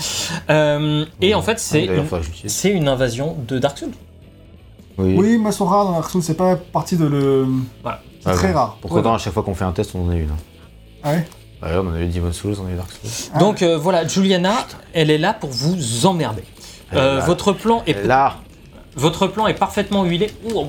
Euh, 0.50 1.06
et 1.22 1.36
en 1.36 1.42
fait, 1.42 1.60
c'est 1.60 1.88
D'ailleurs, 1.88 2.06
une, 2.66 2.88
invasion 2.88 3.36
de 3.48 3.60
Dark 3.60 3.78
Souls. 3.78 3.92
Oui. 4.98 5.16
Oui, 5.18 5.38
mais 5.38 5.50
elles 5.50 5.54
sont 5.54 5.66
rares 5.66 5.86
dans 5.86 5.94
Dark 5.94 6.10
Souls, 6.10 6.24
c'est 6.24 6.38
pas 6.38 6.56
partie 6.56 6.98
de 6.98 7.06
le. 7.06 7.46
Voilà. 7.82 8.02
C'est 8.22 8.30
Ah 8.30 8.34
très 8.34 8.52
rare. 8.52 8.78
Pourquoi 8.82 9.14
à 9.14 9.18
chaque 9.18 9.34
fois 9.34 9.44
qu'on 9.44 9.56
fait 9.56 9.66
un 9.66 9.72
test, 9.72 9.92
on 9.94 10.08
en 10.08 10.10
a 10.10 10.16
une 10.16 10.30
hein 10.30 10.38
Ah 11.04 11.12
ouais 11.12 11.28
Bah 11.62 11.72
là, 11.72 11.82
on 11.82 11.94
a 11.94 12.02
eu 12.02 12.08
Demon 12.08 12.34
Souls, 12.34 12.56
on 12.62 12.68
a 12.68 12.72
eu 12.72 12.76
Dark 12.76 12.92
Souls. 12.92 13.32
Ah 13.34 13.40
Donc 13.40 13.62
euh, 13.62 13.78
voilà, 13.78 14.08
Juliana, 14.08 14.66
elle 14.94 15.12
est 15.12 15.18
là 15.18 15.34
pour 15.34 15.50
vous 15.50 16.06
emmerder. 16.06 16.44
Euh, 16.94 17.18
là. 17.18 17.26
votre 17.26 17.52
plan 17.52 17.84
est 17.86 17.92
Elle 17.92 18.06
est 18.06 18.08
Là 18.08 18.38
votre 18.98 19.28
plan 19.28 19.48
est 19.48 19.54
parfaitement 19.54 20.04
huilé. 20.04 20.32
Ouh, 20.46 20.64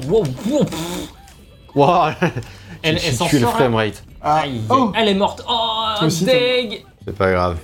Wow 1.74 2.06
Elle, 2.82 2.98
elle 3.04 3.14
s'en 3.14 3.28
le 3.32 3.40
sort. 3.40 3.54
framerate. 3.54 4.04
Ah, 4.22 4.38
Aïe, 4.42 4.60
oh 4.70 4.92
Elle 4.94 5.08
est 5.08 5.14
morte. 5.14 5.42
Oh, 5.48 6.04
aussi, 6.04 6.24
deg 6.24 6.84
C'est 7.04 7.16
pas 7.16 7.30
grave. 7.32 7.58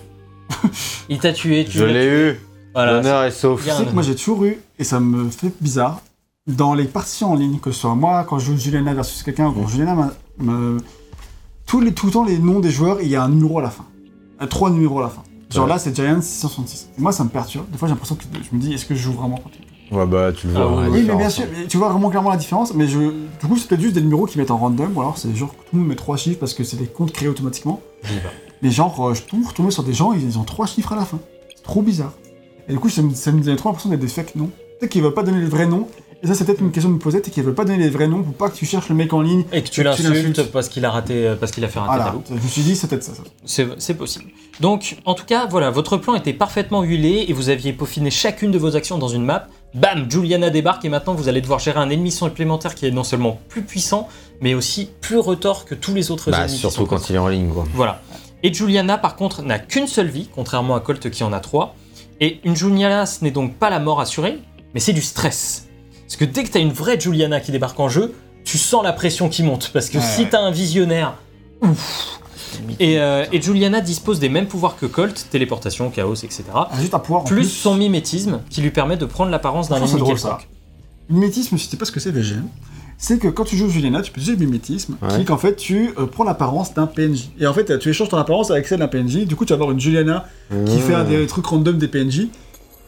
Il 1.09 1.19
t'a 1.19 1.33
tué. 1.33 1.65
Tu 1.65 1.79
Je 1.79 1.85
l'ai 1.85 2.07
eu. 2.07 2.41
Voilà. 2.75 2.95
L'honneur 2.95 3.23
est 3.25 3.31
sauf. 3.31 3.65
Tu 3.65 3.71
sais 3.71 3.85
que 3.85 3.91
moi 3.93 4.03
j'ai 4.03 4.15
toujours 4.17 4.45
eu, 4.45 4.59
et 4.79 4.85
ça 4.85 4.99
me 5.01 5.31
fait 5.31 5.53
bizarre, 5.61 6.01
dans 6.49 6.75
les 6.75 6.85
parties 6.85 7.25
en 7.25 7.35
ligne, 7.37 7.59
que 7.61 7.71
ce 7.71 7.81
soit 7.81 7.95
moi 7.95 8.25
quand 8.29 8.39
je 8.41 8.47
joue 8.47 8.59
Juliana 8.59 8.93
versus 8.95 9.23
quelqu'un, 9.23 9.47
ou 9.49 9.53
quand 9.53 9.63
Mm. 9.63 9.69
Juliana 9.69 9.95
m'a- 9.95 10.13
me. 10.39 10.79
Tous 11.67 11.81
les, 11.81 11.93
tout 11.95 12.07
le 12.07 12.13
temps, 12.13 12.25
les 12.25 12.39
noms 12.39 12.61
des 12.61 12.71
joueurs, 12.71 12.99
il 13.01 13.09
y 13.09 13.17
a 13.17 13.23
un 13.23 13.29
numéro 13.29 13.59
à 13.61 13.63
la 13.63 13.71
fin. 13.71 13.87
Euh, 14.43 14.47
Trois 14.47 14.71
numéros 14.71 14.99
à 15.01 15.05
la 15.05 15.09
fin. 15.09 15.23
Genre 15.51 15.65
Ouais. 15.65 15.71
là, 15.71 15.79
c'est 15.79 15.95
Giant 15.95 16.21
666. 16.21 16.89
Et 16.99 17.01
moi, 17.01 17.13
ça 17.13 17.23
me 17.25 17.29
perturbe. 17.31 17.71
Des 17.71 17.79
fois, 17.79 17.87
j'ai 17.89 17.95
l'impression 17.95 18.17
que 18.17 18.25
je 18.25 18.55
me 18.55 18.61
dis, 18.61 18.75
est-ce 18.75 18.85
que 18.85 18.95
je 18.95 19.01
joue 19.03 19.13
vraiment 19.13 19.37
contre 19.37 19.57
lui? 19.59 19.64
Ouais, 19.91 20.07
bah 20.07 20.33
tu 20.33 20.47
le 20.49 20.55
Ah 20.57 20.65
vois. 20.65 20.83
oui, 20.83 20.85
la 20.87 20.91
Oui, 20.91 21.05
mais 21.07 21.17
bien 21.17 21.29
sûr, 21.31 21.45
mais 21.57 21.67
tu 21.67 21.77
vois 21.77 21.89
vraiment 21.91 22.09
clairement 22.11 22.31
la 22.31 22.37
différence. 22.37 22.73
Mais 22.75 22.89
je, 22.89 22.99
du 22.99 23.47
coup, 23.47 23.57
c'est 23.57 23.69
peut-être 23.69 23.81
juste 23.83 23.95
des 23.95 24.01
numéros 24.01 24.27
qui 24.27 24.39
mettent 24.39 24.51
en 24.51 24.57
random, 24.59 24.97
ou 24.97 25.01
alors 25.01 25.19
c'est 25.19 25.35
genre 25.35 25.51
que 25.53 25.57
tout 25.63 25.69
le 25.75 25.81
monde 25.81 25.89
met 25.89 25.95
trois 25.97 26.17
chiffres 26.17 26.39
parce 26.41 26.55
que 26.55 26.65
c'est 26.65 26.77
des 26.77 26.87
comptes 26.87 27.13
créés 27.13 27.29
automatiquement. 27.29 27.81
Mais 28.63 28.71
genre, 28.71 29.09
euh, 29.09 29.15
je 29.15 29.23
tombe 29.23 29.47
retourner 29.47 29.71
sur 29.71 29.83
des 29.85 29.93
gens, 29.93 30.13
ils 30.13 30.39
ont 30.39 30.45
trois 30.45 30.67
chiffres 30.67 30.93
à 30.93 30.97
la 30.97 31.05
fin. 31.05 31.19
C'est 31.55 31.63
trop 31.63 31.83
bizarre. 31.83 32.13
Et 32.69 32.73
du 32.73 32.79
coup, 32.79 32.89
ça 32.89 33.03
me, 33.03 33.13
ça 33.15 33.31
me 33.31 33.43
donne 33.43 33.57
trop 33.57 33.69
l'impression 33.69 33.91
d'être 33.91 34.01
des 34.01 34.09
fake 34.09 34.37
noms. 34.37 34.51
Peut-être 34.81 34.91
qu'ils 34.91 35.03
veulent 35.03 35.13
pas 35.15 35.23
donner 35.23 35.41
les 35.41 35.47
vrais 35.47 35.67
noms. 35.67 35.87
Et 36.23 36.27
ça, 36.27 36.35
c'est 36.35 36.47
peut-être 36.47 36.61
une 36.63 36.71
question 36.71 36.89
de 36.89 36.95
me 36.95 36.99
poser, 36.99 37.21
c'est 37.23 37.31
qu'ils 37.31 37.43
veulent 37.43 37.55
pas 37.55 37.67
donner 37.67 37.77
les 37.85 37.91
vrais 37.91 38.09
noms 38.09 38.23
pour 38.23 38.33
pas 38.33 38.49
que 38.49 38.57
tu 38.57 38.65
cherches 38.65 38.89
le 38.89 38.95
mec 38.95 39.13
en 39.13 39.21
ligne. 39.21 39.45
Et 39.53 39.63
que 39.63 39.69
tu 39.69 39.83
l'insultes 39.83 40.51
parce 40.51 40.71
qu'il 40.71 40.83
a 40.87 40.91
raté, 40.91 41.27
euh, 41.27 41.37
parce 41.37 41.53
qu'il 41.53 41.63
a 41.63 41.69
fait 41.69 41.79
rater 41.79 41.93
Voilà, 42.03 42.15
je 42.31 42.35
me 42.35 42.49
suis 42.49 42.63
dit, 42.63 42.75
c'est 42.75 42.87
peut-être 42.87 43.03
ça. 43.03 43.13
ça. 43.15 43.23
C'est 43.45 43.69
c'est 43.79 43.93
possible. 43.95 44.25
Donc, 44.61 44.97
en 45.05 45.13
tout 45.13 45.27
cas, 45.27 45.47
voilà, 45.47 45.71
votre 45.71 45.99
plan 45.99 46.15
était 46.15 46.33
parfaitement 46.33 46.83
huilé 46.83 47.27
et 47.29 47.35
vous 47.35 47.51
aviez 47.51 47.75
peaufiné 47.75 48.11
chacune 48.11 48.51
de 48.51 48.57
vos 48.59 48.75
actions 48.75 48.97
dans 48.97 49.09
une 49.09 49.25
map. 49.25 49.49
Bam, 49.75 50.09
Juliana 50.11 50.51
débarque 50.51 50.85
et 50.85 50.89
maintenant 50.89 51.15
vous 51.15 51.29
allez 51.29 51.41
devoir 51.41 51.59
gérer 51.59 51.81
un 51.81 51.91
ennemi 51.91 52.13
supplémentaire 52.13 52.75
qui 52.77 52.87
est 52.87 52.91
non 52.93 53.03
seulement 53.05 53.41
plus 53.49 53.63
puissant, 53.63 54.09
mais 54.41 54.55
aussi 54.55 54.89
plus 55.01 55.19
retors 55.19 55.65
que 55.65 55.75
tous 55.75 55.93
les 55.95 56.11
autres 56.13 56.31
Bah, 56.31 56.45
ennemis. 56.45 56.57
surtout 56.59 56.87
quand 56.87 57.11
il 57.11 57.17
est 57.17 57.19
en 57.19 57.29
ligne, 57.29 57.49
quoi. 57.49 57.65
Voilà. 57.75 58.01
Et 58.45 58.53
Juliana, 58.55 58.99
par 58.99 59.17
contre, 59.17 59.43
n'a 59.43 59.59
qu'une 59.59 59.87
seule 59.89 60.09
vie, 60.09 60.29
contrairement 60.35 60.77
à 60.77 60.81
Colt 60.81 61.11
qui 61.11 61.25
en 61.25 61.33
a 61.33 61.41
trois. 61.41 61.75
Et 62.21 62.41
une 62.45 62.55
Juliana, 62.55 63.05
ce 63.07 63.25
n'est 63.25 63.31
donc 63.33 63.55
pas 63.55 63.69
la 63.71 63.81
mort 63.81 64.01
assurée, 64.01 64.39
mais 64.75 64.81
c'est 64.81 64.93
du 64.93 65.03
stress. 65.03 65.67
Parce 66.07 66.17
que 66.17 66.25
dès 66.25 66.45
que 66.45 66.51
tu 66.51 66.59
as 66.59 66.61
une 66.61 66.73
vraie 66.73 67.01
Juliana 67.01 67.41
qui 67.41 67.51
débarque 67.51 67.81
en 67.81 67.89
jeu, 67.89 68.15
tu 68.45 68.59
sens 68.59 68.85
la 68.85 68.93
pression 68.93 69.29
qui 69.29 69.43
monte. 69.43 69.71
Parce 69.73 69.89
que 69.89 69.99
Ouais. 69.99 70.05
si 70.05 70.29
tu 70.29 70.37
as 70.37 70.41
un 70.41 70.51
visionnaire. 70.53 71.15
Ouf. 71.63 72.21
Et, 72.81 72.99
euh, 73.01 73.25
et 73.33 73.41
Juliana 73.41 73.81
dispose 73.81 74.19
des 74.21 74.29
mêmes 74.29 74.47
pouvoirs 74.47 74.77
que 74.77 74.87
Colt, 74.87 75.27
téléportation, 75.31 75.91
chaos, 75.91 76.15
etc. 76.15 76.45
Ah, 76.55 76.69
juste 76.81 76.95
un 76.95 76.99
pouvoir 76.99 77.25
Plus 77.25 77.37
plus. 77.43 77.49
son 77.49 77.75
mimétisme 77.77 78.41
qui 78.51 78.61
lui 78.61 78.71
permet 78.71 78.97
de 78.97 79.07
prendre 79.07 79.31
l'apparence 79.31 79.69
d'un 79.69 79.77
ennemi 79.77 80.03
quelconque. 80.05 80.49
Mimétisme, 81.11 81.57
je 81.59 81.65
sais 81.65 81.77
pas 81.77 81.85
ce 81.85 81.93
que 81.93 82.01
c'est, 82.01 82.11
VG. 82.11 82.37
C'est 82.97 83.19
que 83.19 83.29
quand 83.29 83.45
tu 83.45 83.57
joues 83.57 83.69
Juliana, 83.69 84.01
tu 84.03 84.13
peux 84.13 84.21
utiliser 84.21 84.39
le 84.41 84.47
mimétisme, 84.47 84.97
Ouais. 85.03 85.09
qui 85.17 85.21
est 85.23 85.25
qu'en 85.25 85.37
fait, 85.37 85.57
tu 85.57 85.91
euh, 85.99 86.07
prends 86.07 86.25
l'apparence 86.25 86.73
d'un 86.75 86.87
PNJ. 86.87 87.31
Et 87.39 87.47
en 87.47 87.53
fait, 87.53 87.79
tu 87.79 87.91
échanges 87.91 88.09
ton 88.09 88.17
apparence 88.17 88.51
avec 88.51 88.67
celle 88.67 88.79
d'un 88.79 88.89
PNJ. 88.89 89.27
Du 89.27 89.37
coup, 89.37 89.45
tu 89.45 89.51
vas 89.51 89.57
avoir 89.57 89.73
une 89.73 89.81
Juliana 89.81 90.27
qui 90.67 90.79
fait 90.79 90.95
un 90.95 91.05
des 91.05 91.27
trucs 91.27 91.45
random 91.47 91.77
des 91.77 91.89
PNJ. 91.89 92.29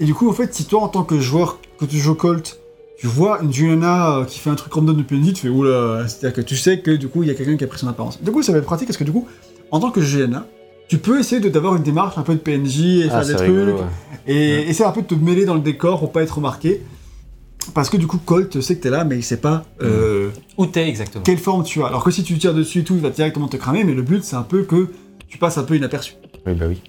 Et 0.01 0.05
du 0.05 0.15
coup, 0.15 0.31
en 0.31 0.33
fait, 0.33 0.55
si 0.55 0.65
toi, 0.65 0.83
en 0.83 0.89
tant 0.89 1.03
que 1.03 1.19
joueur, 1.21 1.59
que 1.79 1.85
tu 1.85 1.99
joues 1.99 2.15
Colt, 2.15 2.59
tu 2.99 3.07
vois 3.09 3.41
une 3.43 3.53
Juliana 3.53 4.19
euh, 4.19 4.25
qui 4.25 4.39
fait 4.39 4.49
un 4.49 4.55
truc 4.55 4.73
random 4.73 4.97
de 4.97 5.03
PNJ, 5.03 5.35
tu 5.35 5.43
fais 5.43 5.49
oula, 5.49 6.05
c'est-à-dire 6.09 6.33
que 6.35 6.41
tu 6.41 6.57
sais 6.57 6.81
que 6.81 6.93
du 6.93 7.09
coup, 7.09 7.23
il 7.23 7.29
y 7.29 7.31
a 7.31 7.35
quelqu'un 7.35 7.57
qui 7.59 7.65
a 7.65 7.67
pris 7.67 7.79
son 7.79 7.89
apparence. 7.89 8.23
Du 8.23 8.31
coup, 8.31 8.43
ça 8.43 8.53
va 8.53 8.59
être 8.59 8.65
pratique 8.65 8.87
parce 8.89 8.97
que 8.97 9.05
du 9.05 9.13
coup, 9.13 9.27
en 9.71 9.81
tant 9.81 9.91
que 9.91 10.01
Juliana, 10.01 10.47
tu 10.89 10.99
peux 10.99 11.19
essayer 11.19 11.41
de 11.41 11.49
d'avoir 11.49 11.75
une 11.77 11.83
démarche 11.83 12.17
un 12.19 12.23
peu 12.23 12.35
de 12.35 12.39
PNJ 12.39 12.81
et 12.81 13.09
Ah, 13.11 13.23
faire 13.23 13.27
des 13.27 13.35
trucs, 13.35 13.49
rigolo, 13.49 13.73
ouais. 13.75 13.83
et 14.27 14.69
essayer 14.69 14.85
un 14.85 14.93
peu 14.93 15.03
de 15.03 15.07
te 15.07 15.15
mêler 15.15 15.45
dans 15.45 15.55
le 15.55 15.61
décor 15.61 15.99
pour 15.99 16.13
pas 16.13 16.23
être 16.23 16.37
remarqué. 16.37 16.83
Parce 17.75 17.91
que 17.91 17.97
du 17.97 18.07
coup, 18.07 18.19
Colt 18.19 18.61
sait 18.61 18.77
que 18.77 18.83
t'es 18.83 18.91
là, 18.91 19.03
mais 19.05 19.17
il 19.17 19.23
sait 19.25 19.39
pas 19.39 19.65
euh, 19.83 20.31
Où 20.57 20.67
t'es 20.67 20.89
exactement 20.89 21.25
quelle 21.25 21.39
forme 21.39 21.65
tu 21.65 21.83
as. 21.83 21.87
Alors 21.87 22.05
que 22.05 22.13
si 22.13 22.23
tu 22.23 22.39
tires 22.39 22.55
dessus 22.55 22.81
et 22.81 22.85
tout, 22.85 22.95
il 22.95 23.01
va 23.01 23.11
directement 23.11 23.49
te 23.49 23.57
cramer, 23.57 23.83
mais 23.83 23.95
le 23.95 24.03
but, 24.03 24.23
c'est 24.23 24.37
un 24.37 24.43
peu 24.45 24.63
que 24.63 24.89
tu 25.29 25.39
passes 25.39 25.59
un 25.59 25.65
peu 25.65 25.75
inaperçu. 25.77 26.15
Oui, 26.47 26.55
bah 26.55 26.67
oui. 26.69 26.81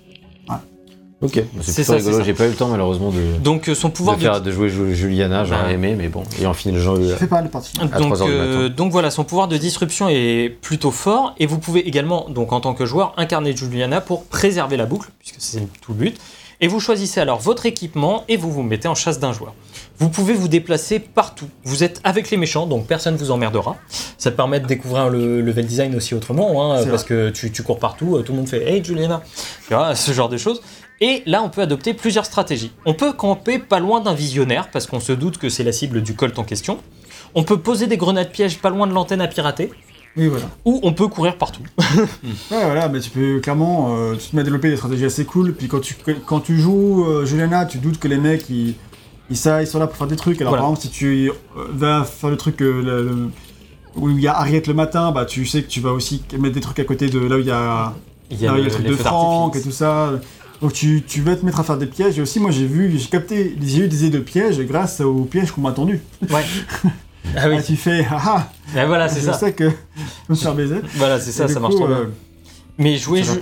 Ok, 1.19 1.41
C'est 1.61 1.83
ça, 1.83 1.95
rigolo. 1.95 2.21
J'ai 2.23 2.33
pas 2.35 2.45
eu 2.45 2.49
le 2.49 2.55
temps 2.55 2.67
malheureusement 2.67 3.09
de, 3.09 3.39
Donc 3.43 3.69
euh, 3.69 3.73
son 3.75 3.89
pouvoir 3.89 4.17
de, 4.17 4.21
de, 4.21 4.27
faire, 4.27 4.39
de 4.41 4.51
jouer 4.51 4.69
Ju- 4.69 4.93
Juliana, 4.95 5.45
j'aurais 5.45 5.63
Bah. 5.63 5.71
aimé, 5.71 5.95
mais 5.97 6.09
bon. 6.09 6.21
Et 6.39 6.45
en 6.45 6.53
final, 6.53 6.79
j'en 6.79 6.95
Je 6.95 7.15
fais 7.15 7.25
pas 7.25 7.41
le 7.41 7.49
parti. 7.49 7.73
à 7.81 7.85
Donc, 7.85 7.91
3 7.91 8.21
heures 8.21 8.27
du 8.27 8.33
euh, 8.33 8.61
matin. 8.63 8.75
donc 8.75 8.91
voilà, 8.91 9.09
son 9.09 9.23
pouvoir 9.23 9.47
de 9.47 9.57
disruption 9.57 10.09
est 10.09 10.49
plutôt 10.61 10.91
fort 10.91 11.33
et 11.39 11.47
vous 11.47 11.57
pouvez 11.57 11.87
également, 11.87 12.27
donc 12.29 12.53
en 12.53 12.59
tant 12.59 12.75
que 12.75 12.85
joueur, 12.85 13.13
incarner 13.17 13.55
Juliana 13.57 13.99
pour 13.99 14.25
préserver 14.25 14.77
la 14.77 14.85
boucle, 14.85 15.09
puisque 15.17 15.37
c'est 15.39 15.67
tout 15.81 15.93
le 15.93 15.97
but. 15.97 16.17
Et 16.59 16.67
vous 16.67 16.79
choisissez 16.79 17.19
alors 17.19 17.39
votre 17.39 17.67
équipement 17.67 18.23
et 18.27 18.35
vous 18.35 18.51
vous 18.51 18.63
mettez 18.63 18.87
en 18.87 18.95
chasse 18.95 19.19
d'un 19.19 19.31
joueur. 19.31 19.53
Vous 19.99 20.09
pouvez 20.09 20.33
vous 20.33 20.47
déplacer 20.47 20.97
partout. 20.99 21.45
Vous 21.63 21.83
êtes 21.83 22.01
avec 22.03 22.31
les 22.31 22.37
méchants, 22.37 22.65
donc 22.65 22.87
personne 22.87 23.13
ne 23.13 23.19
vous 23.19 23.29
emmerdera. 23.29 23.75
Ça 24.17 24.31
te 24.31 24.35
permet 24.35 24.59
de 24.59 24.65
découvrir 24.65 25.09
le 25.09 25.41
level 25.41 25.67
design 25.67 25.95
aussi 25.95 26.15
autrement, 26.15 26.73
hein, 26.73 26.79
C'est 26.83 26.89
parce 26.89 27.03
que 27.03 27.29
tu, 27.29 27.51
tu 27.51 27.61
cours 27.61 27.77
partout, 27.77 28.15
euh, 28.17 28.23
tout 28.23 28.31
le 28.31 28.39
monde 28.39 28.47
fait 28.49 28.67
Hey 28.67 28.83
Juliana, 28.83 29.21
tu 29.67 29.75
vois, 29.75 29.93
ce 29.93 30.11
genre 30.13 30.29
de 30.29 30.37
choses. 30.37 30.61
Et 31.01 31.21
là, 31.25 31.43
on 31.43 31.49
peut 31.49 31.61
adopter 31.61 31.93
plusieurs 31.93 32.25
stratégies. 32.25 32.71
On 32.85 32.93
peut 32.93 33.13
camper 33.13 33.59
pas 33.59 33.79
loin 33.79 34.01
d'un 34.01 34.13
visionnaire, 34.13 34.69
parce 34.71 34.87
qu'on 34.87 34.99
se 34.99 35.11
doute 35.11 35.37
que 35.37 35.49
c'est 35.49 35.63
la 35.63 35.71
cible 35.71 36.01
du 36.01 36.15
Colt 36.15 36.37
en 36.39 36.43
question. 36.43 36.79
On 37.35 37.43
peut 37.43 37.57
poser 37.59 37.85
des 37.87 37.97
grenades 37.97 38.31
pièges 38.31 38.57
pas 38.57 38.69
loin 38.71 38.87
de 38.87 38.93
l'antenne 38.93 39.21
à 39.21 39.27
pirater, 39.27 39.69
Oui, 40.15 40.27
voilà. 40.27 40.45
ou 40.65 40.79
on 40.81 40.93
peut 40.93 41.07
courir 41.07 41.37
partout. 41.37 41.61
Ouais, 42.51 42.63
voilà, 42.63 42.89
mais 42.89 42.99
tu 42.99 43.11
peux 43.11 43.39
clairement, 43.39 43.95
euh, 43.95 44.15
tu 44.15 44.29
te 44.29 44.35
mets 44.35 44.41
à 44.41 44.43
développer 44.45 44.69
des 44.69 44.77
stratégies 44.77 45.05
assez 45.05 45.25
cool. 45.25 45.53
Puis 45.53 45.67
quand 45.67 45.81
tu, 45.81 45.95
quand 46.25 46.39
tu 46.39 46.57
joues 46.59 47.05
euh, 47.05 47.25
Juliana, 47.25 47.65
tu 47.67 47.77
doutes 47.77 47.99
que 47.99 48.07
les 48.07 48.17
mecs, 48.17 48.49
ils, 48.49 48.73
ils, 49.29 49.37
ça, 49.37 49.61
ils 49.61 49.67
sont 49.67 49.77
là 49.77 49.85
pour 49.85 49.97
faire 49.97 50.07
des 50.07 50.15
trucs. 50.15 50.41
Alors 50.41 50.51
Voilà. 50.53 50.63
par 50.63 50.71
exemple, 50.71 50.87
si 50.87 50.89
tu 50.91 51.29
euh, 51.29 51.67
vas 51.73 52.05
faire 52.05 52.29
le 52.31 52.37
truc 52.37 52.59
le- 52.61 52.81
le- 52.81 53.29
où 53.95 54.09
il 54.09 54.19
y 54.19 54.27
a 54.27 54.35
Harriet 54.37 54.63
le 54.65 54.73
matin, 54.73 55.11
bah 55.11 55.25
tu 55.25 55.45
sais 55.45 55.61
que 55.61 55.67
tu 55.67 55.79
vas 55.81 55.91
aussi 55.91 56.23
mettre 56.39 56.55
des 56.55 56.61
trucs 56.61 56.79
à 56.79 56.83
côté 56.85 57.07
de 57.09 57.19
là 57.19 57.35
où 57.35 57.39
il 57.39 57.45
y 57.47 57.51
a, 57.51 57.93
Il 58.31 58.41
y 58.41 58.47
a 58.47 58.51
là 58.51 58.57
où 58.57 58.57
il 58.57 58.63
y 58.63 58.65
a 58.65 58.69
le, 58.69 58.69
le 58.69 58.71
truc 58.71 58.85
de 58.87 58.93
Franck 58.95 59.55
et 59.57 59.61
tout 59.61 59.71
ça. 59.71 60.11
Donc 60.61 60.73
tu, 60.73 61.03
tu 61.07 61.21
vas 61.21 61.35
te 61.35 61.45
mettre 61.45 61.59
à 61.59 61.63
faire 61.63 61.77
des 61.77 61.85
pièges. 61.85 62.17
Et 62.17 62.21
aussi, 62.21 62.39
moi 62.39 62.51
j'ai 62.51 62.65
vu, 62.65 62.97
j'ai 62.97 63.07
capté, 63.07 63.55
j'ai 63.61 63.79
eu 63.85 63.87
des 63.87 64.05
idées 64.05 64.17
de 64.17 64.23
pièges 64.23 64.59
grâce 64.61 65.01
aux 65.01 65.23
pièges 65.25 65.51
qu'on 65.51 65.61
m'a 65.61 65.71
tendus. 65.71 66.01
Ouais. 66.29 66.43
Ah 67.35 67.49
oui, 67.49 67.55
Ah, 67.59 67.61
tu 67.61 67.75
fais, 67.75 68.07
ah 68.09 68.21
ah, 68.25 68.49
Ah, 68.75 68.85
voilà, 68.85 69.09
c'est 69.09 69.19
je 69.19 69.25
ça. 69.25 69.33
sais 69.33 69.51
que 69.51 69.69
je 69.69 69.73
me 70.29 70.35
faire 70.35 70.55
baiser. 70.55 70.77
Voilà, 70.95 71.19
c'est 71.19 71.33
ça, 71.33 71.43
Et 71.43 71.47
ça 71.49 71.55
coup, 71.55 71.59
marche 71.59 71.75
trop 71.75 71.87
bien. 71.87 71.97
euh, 71.97 72.05
Mais 72.77 72.95
jouer, 72.95 73.21
ça 73.21 73.33
Ju- 73.33 73.39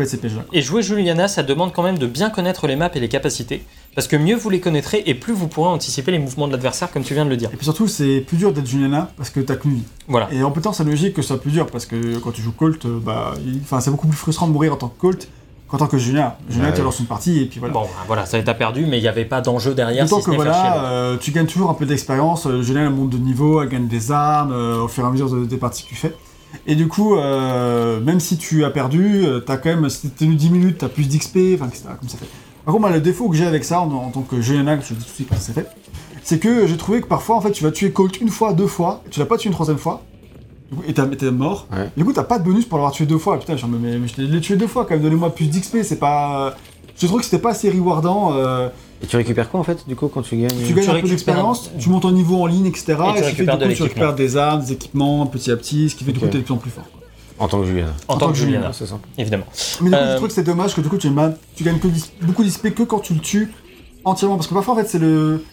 et 0.53 0.61
jouer 0.63 0.81
Juliana, 0.81 1.27
ça 1.27 1.43
demande 1.43 1.71
quand 1.71 1.83
même 1.83 1.99
de 1.99 2.07
bien 2.07 2.31
connaître 2.31 2.65
les 2.65 2.75
maps 2.75 2.89
et 2.95 2.99
les 2.99 3.09
capacités. 3.09 3.61
Parce 3.93 4.07
que 4.07 4.15
mieux 4.15 4.35
vous 4.35 4.49
les 4.49 4.59
connaîtrez 4.59 5.03
et 5.05 5.13
plus 5.13 5.33
vous 5.33 5.47
pourrez 5.47 5.69
anticiper 5.69 6.11
les 6.11 6.17
mouvements 6.17 6.47
de 6.47 6.53
l'adversaire, 6.53 6.89
comme 6.91 7.03
tu 7.03 7.13
viens 7.13 7.25
de 7.25 7.29
le 7.29 7.37
dire. 7.37 7.51
Et 7.53 7.57
puis 7.57 7.65
surtout, 7.65 7.87
c'est 7.87 8.21
plus 8.21 8.37
dur 8.37 8.51
d'être 8.53 8.65
Juliana 8.67 9.11
parce 9.17 9.29
que 9.29 9.39
t'as 9.39 9.55
qu'une 9.55 9.75
vie. 9.75 9.83
Voilà. 10.07 10.29
Et 10.33 10.41
en 10.41 10.49
même 10.49 10.61
temps, 10.63 10.73
c'est 10.73 10.83
logique 10.83 11.13
que 11.13 11.21
ce 11.21 11.27
soit 11.29 11.39
plus 11.41 11.51
dur 11.51 11.67
parce 11.67 11.85
que 11.85 12.17
quand 12.17 12.31
tu 12.31 12.41
joues 12.41 12.53
Colt, 12.53 12.83
euh, 12.85 12.99
bah, 12.99 13.35
il- 13.45 13.59
enfin, 13.61 13.81
c'est 13.81 13.91
beaucoup 13.91 14.07
plus 14.07 14.17
frustrant 14.17 14.47
de 14.47 14.51
mourir 14.53 14.73
en 14.73 14.77
tant 14.77 14.87
que 14.87 14.99
Colt 14.99 15.27
qu'en 15.67 15.77
tant 15.77 15.87
que 15.87 15.97
Juliana. 15.97 16.37
Juliana, 16.49 16.69
Ouais. 16.69 16.75
tu 16.75 16.81
lances 16.83 16.99
une 16.99 17.05
partie 17.07 17.41
et 17.41 17.45
puis 17.45 17.59
voilà. 17.59 17.73
Bon, 17.73 17.81
ben, 17.83 17.89
voilà, 18.07 18.25
ça 18.25 18.41
t'a 18.41 18.53
perdu, 18.53 18.85
mais 18.87 18.97
il 18.99 19.01
n'y 19.01 19.07
avait 19.07 19.25
pas 19.25 19.41
d'enjeu 19.41 19.73
derrière. 19.73 20.07
Si 20.07 20.21
ce 20.21 20.25
que 20.25 20.31
voilà, 20.31 20.83
euh, 20.85 21.17
tu 21.17 21.31
gagnes 21.31 21.47
toujours 21.47 21.69
un 21.69 21.73
peu 21.73 21.85
d'expérience. 21.85 22.45
euh, 22.45 22.61
Juliana 22.61 22.87
elle 22.87 22.93
monte 22.95 23.09
de 23.09 23.17
niveau, 23.17 23.61
elle 23.61 23.69
gagne 23.69 23.87
des 23.87 24.11
armes 24.11 24.51
euh, 24.51 24.81
au 24.83 24.87
fur 24.87 25.03
et 25.03 25.07
à 25.07 25.11
mesure 25.11 25.29
de- 25.29 25.45
des 25.45 25.57
parties 25.57 25.83
que 25.83 25.89
tu 25.89 25.95
fais. 25.95 26.13
Et 26.67 26.75
du 26.75 26.87
coup, 26.87 27.15
euh, 27.17 27.99
même 27.99 28.19
si 28.19 28.37
tu 28.37 28.63
as 28.63 28.69
perdu, 28.69 29.25
t'as 29.45 29.57
quand 29.57 29.69
même, 29.69 29.89
si 29.89 30.09
t'es 30.09 30.25
tenu 30.25 30.35
10 30.35 30.49
minutes, 30.51 30.77
t'as 30.77 30.87
plus 30.87 31.07
d'XP, 31.09 31.55
enfin, 31.55 31.67
etc. 31.67 31.83
Comme 31.99 32.07
ça 32.09 32.17
fait. 32.17 32.27
Par 32.63 32.73
contre, 32.73 32.89
le 32.89 33.01
défaut 33.01 33.29
que 33.29 33.35
j'ai 33.35 33.45
avec 33.45 33.63
ça 33.65 33.81
en, 33.81 33.91
en 33.91 34.09
tant 34.09 34.21
que 34.21 34.39
Juliana, 34.41 34.75
je 34.79 34.93
dis 34.93 35.03
tout 35.03 35.09
de 35.09 35.15
suite 35.15 35.29
que 35.29 35.35
c'est 35.37 35.53
fait, 35.53 35.67
c'est 36.23 36.39
que 36.39 36.65
j'ai 36.65 36.77
trouvé 36.77 37.01
que 37.01 37.07
parfois, 37.07 37.35
en 37.35 37.41
fait, 37.41 37.51
tu 37.51 37.63
vas 37.63 37.71
tuer 37.71 37.91
Colt 37.91 38.19
une 38.21 38.29
fois, 38.29 38.53
deux 38.53 38.67
fois, 38.67 39.01
et 39.05 39.09
tu 39.09 39.19
l'as 39.19 39.25
pas 39.25 39.37
tué 39.37 39.47
une 39.49 39.53
troisième 39.53 39.77
fois. 39.77 40.01
Du 40.71 40.77
coup, 40.77 40.83
et 40.87 40.93
t'es 40.93 41.31
mort. 41.31 41.67
Ouais. 41.71 41.89
Du 41.95 42.03
coup, 42.03 42.11
t'as 42.13 42.23
pas 42.23 42.39
de 42.39 42.43
bonus 42.43 42.65
pour 42.65 42.77
l'avoir 42.77 42.91
tué 42.91 43.05
deux 43.05 43.17
fois. 43.19 43.39
Putain, 43.39 43.55
je 43.55 43.65
me 43.65 43.77
mais, 43.77 43.97
mais 43.97 44.07
je 44.07 44.21
l'ai 44.21 44.41
tué 44.41 44.55
deux 44.55 44.67
fois 44.67 44.85
quand 44.85 44.95
même, 44.95 45.03
donnez-moi 45.03 45.33
plus 45.33 45.47
d'XP, 45.49 45.77
c'est 45.83 45.99
pas. 45.99 46.55
Je 46.97 47.05
trouve 47.07 47.19
que 47.19 47.25
c'était 47.25 47.39
pas 47.39 47.51
assez 47.51 47.69
rewardant. 47.69 48.33
euh, 48.35 48.69
Et 49.03 49.05
tu 49.05 49.17
récupères 49.17 49.49
quoi 49.51 49.59
en 49.59 49.63
fait 49.63 49.85
du 49.87 49.95
coup 49.97 50.07
quand 50.07 50.21
tu 50.21 50.37
gagnes 50.37 50.49
tu 50.65 50.73
gagnes 50.73 50.89
un 50.89 51.01
peu 51.01 51.07
d'expérience, 51.09 51.69
tu 51.77 51.89
montes 51.89 52.05
en 52.05 52.11
niveau 52.11 52.41
en 52.41 52.45
ligne, 52.45 52.65
etc. 52.67 52.85
tu 52.85 52.93
ce 52.95 53.29
qui 53.29 53.35
fait 53.35 53.45
que, 53.45 53.51
récupères 53.51 53.57
de 53.57 53.65
coup, 53.67 53.73
tu 53.73 53.83
récupères 53.83 54.15
des 54.15 54.37
armes, 54.37 54.61
des 54.63 54.71
équipements 54.71 55.25
petit 55.27 55.51
à 55.51 55.57
petit, 55.57 55.89
ce 55.89 55.95
qui 55.95 56.03
fait 56.05 56.13
que 56.13 56.17
du 56.19 56.23
coup 56.25 56.31
t'es 56.31 56.37
de 56.37 56.43
plus 56.43 56.53
en 56.53 56.57
plus 56.57 56.71
fort. 56.71 56.85
quoi. 56.89 57.01
En 57.37 57.49
tant 57.49 57.59
que 57.59 57.65
Juliana. 57.65 57.91
En 58.07 58.17
tant 58.17 58.29
que 58.31 58.37
Juliana, 58.37 58.71
c'est 58.71 58.85
ça. 58.85 58.97
évidemment. 59.17 59.43
Mais 59.81 59.89
du 59.89 59.95
coup, 59.95 60.01
Euh, 60.01 60.11
je 60.11 60.15
trouve 60.15 60.27
que 60.29 60.33
c'est 60.33 60.43
dommage 60.43 60.73
que 60.73 60.79
du 60.81 60.87
coup 60.87 60.97
tu, 60.97 61.09
tu 61.55 61.63
gagnes 61.65 61.79
que 61.79 61.87
beaucoup 62.21 62.43
d'XP 62.45 62.73
que 62.73 62.83
quand 62.83 62.99
tu 62.99 63.13
le 63.13 63.19
tues 63.19 63.51
entièrement. 64.05 64.37
Parce 64.37 64.47
que 64.47 64.53
parfois 64.53 64.73
en 64.75 64.77
fait 64.77 64.87
c'est 64.87 64.99
le. 64.99 65.43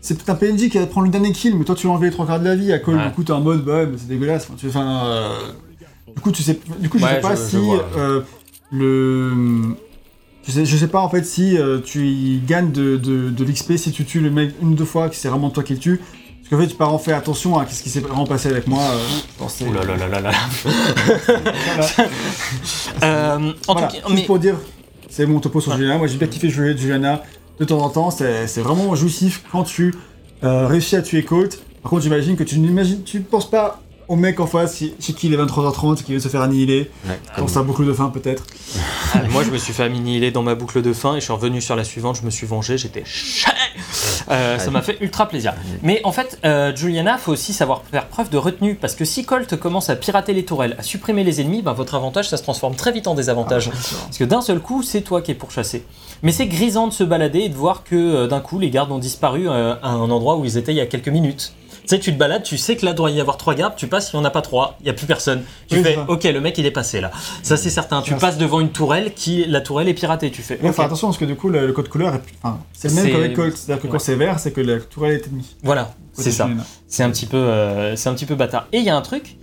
C'est 0.00 0.14
peut-être 0.14 0.30
un 0.30 0.34
PNJ 0.34 0.68
qui 0.70 0.78
va 0.78 0.86
prendre 0.86 1.06
le 1.06 1.10
dernier 1.12 1.32
kill, 1.32 1.56
mais 1.56 1.64
toi 1.64 1.74
tu 1.74 1.86
vas 1.86 1.92
enlever 1.92 2.06
les 2.08 2.12
trois 2.12 2.26
quarts 2.26 2.40
de 2.40 2.44
la 2.44 2.56
vie. 2.56 2.72
À 2.72 2.78
call, 2.78 2.96
Ouais. 2.96 3.06
du 3.06 3.12
coup, 3.12 3.22
t'es 3.24 3.32
en 3.32 3.40
mode, 3.40 3.64
bah 3.64 3.86
mais 3.86 3.96
c'est 3.98 4.08
dégueulasse. 4.08 4.44
Enfin, 4.48 4.54
tu- 4.58 4.68
Enfin, 4.68 5.02
euh, 5.06 5.38
du 6.14 6.20
coup, 6.22 6.32
tu 6.32 6.42
sais, 6.42 6.58
du 6.78 6.88
coup, 6.88 6.98
je 6.98 7.04
Ouais, 7.04 7.14
sais 7.16 7.20
pas 7.20 7.34
je- 7.36 7.40
je 7.42 7.46
si 7.48 7.56
vois. 7.56 7.84
euh, 7.96 8.20
le. 8.72 9.74
Je 10.46 10.52
sais, 10.52 10.64
je 10.64 10.76
sais 10.76 10.88
pas 10.88 11.00
en 11.00 11.08
fait 11.10 11.24
si 11.24 11.58
euh, 11.58 11.80
tu 11.84 12.40
gagnes 12.46 12.72
de, 12.72 12.96
de, 12.96 13.28
de 13.30 13.44
l'XP 13.44 13.76
si 13.76 13.92
tu 13.92 14.04
tues 14.06 14.20
le 14.20 14.30
mec 14.30 14.54
une 14.62 14.70
ou 14.70 14.74
deux 14.74 14.86
fois, 14.86 15.08
que 15.10 15.14
c'est 15.14 15.28
vraiment 15.28 15.50
toi 15.50 15.62
qui 15.62 15.74
le 15.74 15.78
tue. 15.78 15.98
Parce 15.98 16.48
qu'en 16.48 16.58
fait, 16.66 16.68
tu 16.72 16.76
pas 16.76 16.86
en 16.88 16.98
fait 16.98 17.12
attention 17.12 17.58
à 17.58 17.66
ce 17.68 17.82
qui 17.82 17.90
s'est 17.90 18.00
vraiment 18.00 18.24
passé 18.26 18.48
avec 18.48 18.66
moi. 18.66 18.82
dans 19.38 19.48
ces- 19.48 19.66
Ouh 19.66 19.72
là 19.72 19.84
là 19.84 19.96
là 19.96 20.08
là 20.08 20.20
là. 20.22 20.30
Voilà. 23.00 23.36
En 23.36 23.72
Voilà, 23.72 23.88
tout 23.88 23.96
cas, 23.96 24.02
mais 24.10 24.22
pour 24.24 24.38
dire, 24.38 24.56
c'est 25.08 25.26
mon 25.26 25.40
topo 25.40 25.60
sur 25.60 25.76
Juliana. 25.76 25.98
Moi, 25.98 26.06
j'ai 26.06 26.16
bien 26.16 26.26
kiffé 26.28 26.48
jouer 26.48 26.76
Juliana 26.76 27.22
de 27.60 27.64
temps 27.64 27.78
en 27.78 27.90
temps. 27.90 28.10
C'est 28.10 28.60
vraiment 28.60 28.94
jouissif 28.96 29.44
quand 29.52 29.62
tu 29.62 29.94
euh, 30.42 30.66
réussis 30.66 30.96
à 30.96 31.02
tuer 31.02 31.22
Colt. 31.22 31.62
Par 31.82 31.90
contre, 31.90 32.02
j'imagine 32.02 32.36
que 32.36 32.42
tu 32.42 32.58
n'imagines, 32.58 33.02
tu 33.04 33.20
penses 33.20 33.48
pas 33.48 33.80
au 34.10 34.16
mec 34.16 34.40
en 34.40 34.46
face 34.46 34.74
qui- 34.74 34.92
chez 35.00 35.12
qui 35.12 35.28
il 35.28 35.34
est 35.34 35.36
23h30 35.36 36.02
qui 36.02 36.12
veut 36.14 36.20
se 36.20 36.28
faire 36.28 36.42
annihiler. 36.42 36.90
Ouais, 37.08 37.18
Quand 37.36 37.46
ça 37.48 37.62
boucle 37.62 37.86
de 37.86 37.92
fin, 37.92 38.08
peut-être. 38.10 38.44
Ah, 39.14 39.20
moi, 39.30 39.42
je 39.44 39.50
me 39.50 39.56
suis 39.56 39.72
fait 39.72 39.84
annihiler 39.84 40.30
dans 40.32 40.42
ma 40.42 40.54
boucle 40.56 40.82
de 40.82 40.92
fin 40.92 41.14
et 41.14 41.20
je 41.20 41.24
suis 41.24 41.32
revenu 41.32 41.60
sur 41.60 41.76
la 41.76 41.84
suivante. 41.84 42.16
Je 42.20 42.22
me 42.26 42.30
suis 42.30 42.46
vengé, 42.46 42.76
j'étais. 42.76 43.04
Euh, 44.30 44.58
ça 44.58 44.70
m'a 44.70 44.82
fait 44.82 44.98
ultra 45.00 45.26
plaisir. 45.26 45.54
Mais 45.82 46.00
en 46.04 46.12
fait, 46.12 46.38
euh, 46.44 46.74
Juliana, 46.74 47.18
faut 47.18 47.32
aussi 47.32 47.52
savoir 47.52 47.82
faire 47.90 48.06
preuve 48.06 48.30
de 48.30 48.36
retenue 48.36 48.74
parce 48.74 48.94
que 48.94 49.04
si 49.04 49.24
Colt 49.24 49.56
commence 49.56 49.90
à 49.90 49.96
pirater 49.96 50.32
les 50.34 50.44
tourelles, 50.44 50.76
à 50.78 50.82
supprimer 50.82 51.24
les 51.24 51.40
ennemis, 51.40 51.62
ben, 51.62 51.72
votre 51.72 51.94
avantage, 51.94 52.28
ça 52.28 52.36
se 52.36 52.42
transforme 52.42 52.74
très 52.74 52.92
vite 52.92 53.06
en 53.06 53.14
désavantage. 53.14 53.70
Parce 53.70 54.18
que 54.18 54.24
d'un 54.24 54.40
seul 54.42 54.60
coup, 54.60 54.82
c'est 54.82 55.00
toi 55.02 55.22
qui 55.22 55.30
es 55.30 55.34
pourchassé. 55.34 55.84
Mais 56.22 56.32
c'est 56.32 56.46
grisant 56.46 56.86
de 56.86 56.92
se 56.92 57.04
balader 57.04 57.40
et 57.40 57.48
de 57.48 57.54
voir 57.54 57.82
que 57.84 57.94
euh, 57.96 58.26
d'un 58.26 58.40
coup, 58.40 58.58
les 58.58 58.70
gardes 58.70 58.92
ont 58.92 58.98
disparu 58.98 59.48
euh, 59.48 59.74
à 59.82 59.90
un 59.90 60.10
endroit 60.10 60.36
où 60.36 60.44
ils 60.44 60.56
étaient 60.58 60.72
il 60.72 60.76
y 60.76 60.80
a 60.80 60.86
quelques 60.86 61.08
minutes. 61.08 61.52
Tu 61.90 61.96
sais, 61.96 62.00
tu 62.00 62.12
te 62.12 62.18
balades, 62.18 62.44
tu 62.44 62.56
sais 62.56 62.76
que 62.76 62.86
là 62.86 62.92
doit 62.92 63.10
y 63.10 63.20
avoir 63.20 63.36
trois 63.36 63.56
gardes, 63.56 63.74
tu 63.74 63.88
passes, 63.88 64.12
il 64.12 64.16
n'y 64.16 64.22
en 64.22 64.24
a 64.24 64.30
pas 64.30 64.42
trois, 64.42 64.76
il 64.78 64.84
n'y 64.84 64.90
a 64.90 64.92
plus 64.92 65.06
personne. 65.06 65.42
Tu 65.66 65.74
Oui, 65.78 65.82
fais, 65.82 65.98
ok, 66.06 66.22
le 66.22 66.40
mec 66.40 66.56
il 66.56 66.64
est 66.64 66.70
passé 66.70 67.00
là. 67.00 67.10
Ça 67.42 67.56
c'est 67.56 67.68
certain. 67.68 68.00
Tu 68.00 68.14
passes 68.14 68.38
devant 68.38 68.60
une 68.60 68.70
tourelle 68.70 69.12
qui, 69.12 69.44
la 69.46 69.60
tourelle 69.60 69.88
est 69.88 69.94
piratée, 69.94 70.30
tu 70.30 70.40
fais. 70.40 70.56
Faire 70.56 70.84
attention 70.84 71.08
parce 71.08 71.18
que 71.18 71.24
du 71.24 71.34
coup, 71.34 71.48
le, 71.48 71.72
code 71.72 71.88
couleur 71.88 72.14
est, 72.14 72.22
enfin, 72.44 72.60
c'est 72.72 72.90
le 72.90 72.94
même 72.94 73.10
qu'avec 73.10 73.34
Colt. 73.34 73.56
C'est-à-dire 73.56 73.82
que 73.82 73.88
Ouais. 73.88 73.92
quand 73.94 73.98
c'est 73.98 74.14
vert, 74.14 74.38
c'est 74.38 74.52
que 74.52 74.60
la 74.60 74.78
tourelle 74.78 75.14
est 75.14 75.26
ennemie. 75.26 75.56
Voilà, 75.64 75.92
c'est 76.12 76.30
ça. 76.30 76.48
C'est 76.86 77.02
un 77.02 77.10
petit 77.10 77.26
peu, 77.26 77.38
euh, 77.38 77.96
c'est 77.96 78.08
un 78.08 78.14
petit 78.14 78.26
peu 78.26 78.36
bâtard. 78.36 78.68
Et 78.72 78.78
il 78.78 78.84
y 78.84 78.90
a 78.90 78.96
un 78.96 79.02
truc, 79.02 79.36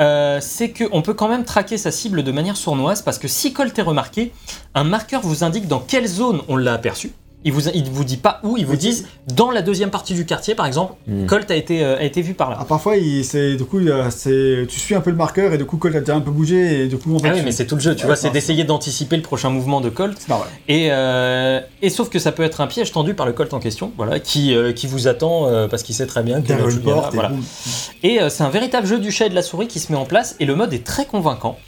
euh, 0.00 0.38
c'est 0.40 0.72
qu'on 0.72 1.02
peut 1.02 1.14
quand 1.14 1.28
même 1.28 1.44
traquer 1.44 1.78
sa 1.78 1.92
cible 1.92 2.24
de 2.24 2.32
manière 2.32 2.56
sournoise 2.56 3.02
parce 3.02 3.18
que 3.18 3.28
si 3.28 3.52
Colt 3.52 3.78
est 3.78 3.82
remarqué, 3.82 4.32
un 4.74 4.82
marqueur 4.82 5.20
vous 5.20 5.44
indique 5.44 5.68
dans 5.68 5.78
quelle 5.78 6.08
zone 6.08 6.40
on 6.48 6.56
l'a 6.56 6.72
aperçu. 6.72 7.12
Il 7.44 7.52
vous, 7.52 7.68
il 7.70 7.84
vous 7.90 8.04
dit 8.04 8.18
pas 8.18 8.38
où, 8.44 8.56
il 8.56 8.64
vous 8.66 8.76
dit 8.76 9.04
dans 9.34 9.50
la 9.50 9.62
deuxième 9.62 9.90
partie 9.90 10.14
du 10.14 10.24
quartier 10.24 10.54
par 10.54 10.66
exemple, 10.66 10.94
Mm. 11.08 11.26
Colt 11.26 11.50
a 11.50 11.56
été, 11.56 11.82
euh, 11.82 11.96
a 11.98 12.02
été 12.04 12.22
vu 12.22 12.34
par 12.34 12.50
là. 12.50 12.56
Ah, 12.60 12.64
parfois, 12.64 12.96
il, 12.96 13.24
c'est, 13.24 13.56
du 13.56 13.64
coup, 13.64 13.80
il 13.80 13.86
y 13.88 13.90
a- 13.90 14.10
c'est, 14.12 14.64
tu 14.68 14.78
suis 14.78 14.94
un 14.94 15.00
peu 15.00 15.10
le 15.10 15.16
marqueur 15.16 15.52
et 15.52 15.58
du 15.58 15.64
coup, 15.64 15.76
Colt 15.76 15.96
a 15.96 16.00
déjà 16.00 16.14
un 16.14 16.20
peu 16.20 16.30
bougé 16.30 16.82
et 16.82 16.86
du 16.86 16.96
coup, 16.98 17.16
en 17.16 17.18
fait, 17.18 17.28
Ah 17.28 17.32
oui, 17.32 17.40
tu- 17.40 17.44
mais 17.44 17.50
c'est 17.52 17.66
tout 17.66 17.74
le 17.74 17.80
jeu, 17.80 17.94
tu 17.96 18.02
Ouais, 18.02 18.06
vois, 18.06 18.16
c'est 18.16 18.30
d'essayer 18.30 18.62
d'anticiper 18.64 19.16
le 19.16 19.22
prochain 19.22 19.50
mouvement 19.50 19.80
de 19.80 19.88
Colt. 19.88 20.16
c'est 20.18 20.28
pas 20.28 20.38
vrai. 20.38 20.48
Et, 20.68 20.88
euh, 20.92 21.60
et 21.82 21.90
sauf 21.90 22.08
que 22.10 22.18
ça 22.20 22.30
peut 22.30 22.44
être 22.44 22.60
un 22.60 22.66
piège 22.68 22.92
tendu 22.92 23.14
par 23.14 23.26
le 23.26 23.32
Colt 23.32 23.52
en 23.54 23.58
question, 23.60 23.92
voilà, 23.96 24.20
qui, 24.20 24.54
euh, 24.54 24.72
qui 24.72 24.86
vous 24.86 25.08
attend 25.08 25.48
euh, 25.48 25.66
parce 25.66 25.82
qu'il 25.82 25.94
sait 25.96 26.06
très 26.06 26.22
bien 26.22 26.40
que 26.42 26.46
Derrière 26.46 26.66
une 26.68 26.70
Juliana- 26.76 26.94
porte 27.00 27.12
et 27.12 27.16
voilà. 27.16 27.28
boum. 27.30 27.42
Et 28.04 28.20
euh, 28.22 28.28
c'est 28.28 28.44
un 28.44 28.50
véritable 28.50 28.86
jeu 28.86 28.98
du 29.00 29.10
chat 29.10 29.26
et 29.26 29.30
de 29.30 29.34
la 29.34 29.42
souris 29.42 29.66
qui 29.66 29.80
se 29.80 29.90
met 29.90 29.98
en 29.98 30.04
place 30.04 30.36
et 30.38 30.44
le 30.44 30.54
mode 30.54 30.72
est 30.72 30.84
très 30.84 31.06
convaincant. 31.06 31.58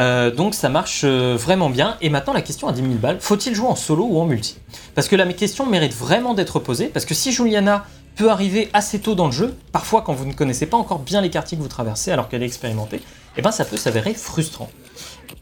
Euh, 0.00 0.30
donc 0.30 0.54
ça 0.54 0.68
marche 0.68 1.02
euh, 1.04 1.36
vraiment 1.38 1.70
bien. 1.70 1.96
Et 2.00 2.10
maintenant 2.10 2.32
la 2.32 2.42
question 2.42 2.68
à 2.68 2.72
10 2.72 2.80
000 2.80 2.94
balles, 2.94 3.18
faut-il 3.20 3.54
jouer 3.54 3.68
en 3.68 3.76
solo 3.76 4.06
ou 4.08 4.18
en 4.20 4.26
multi? 4.26 4.58
Parce 4.94 5.08
que 5.08 5.16
la 5.16 5.30
question 5.32 5.66
mérite 5.66 5.94
vraiment 5.94 6.34
d'être 6.34 6.58
posée, 6.58 6.86
parce 6.86 7.04
que 7.04 7.14
si 7.14 7.32
Juliana 7.32 7.86
peut 8.16 8.30
arriver 8.30 8.70
assez 8.72 9.00
tôt 9.00 9.14
dans 9.14 9.26
le 9.26 9.32
jeu, 9.32 9.54
parfois 9.72 10.02
quand 10.02 10.12
vous 10.12 10.26
ne 10.26 10.32
connaissez 10.32 10.66
pas 10.66 10.76
encore 10.76 11.00
bien 11.00 11.20
les 11.20 11.30
quartiers 11.30 11.56
que 11.56 11.62
vous 11.62 11.68
traversez 11.68 12.12
alors 12.12 12.28
qu'elle 12.28 12.42
est 12.42 12.46
expérimentée, 12.46 13.00
eh 13.36 13.42
ben 13.42 13.50
ça 13.50 13.64
peut 13.64 13.76
s'avérer 13.76 14.14
frustrant. 14.14 14.70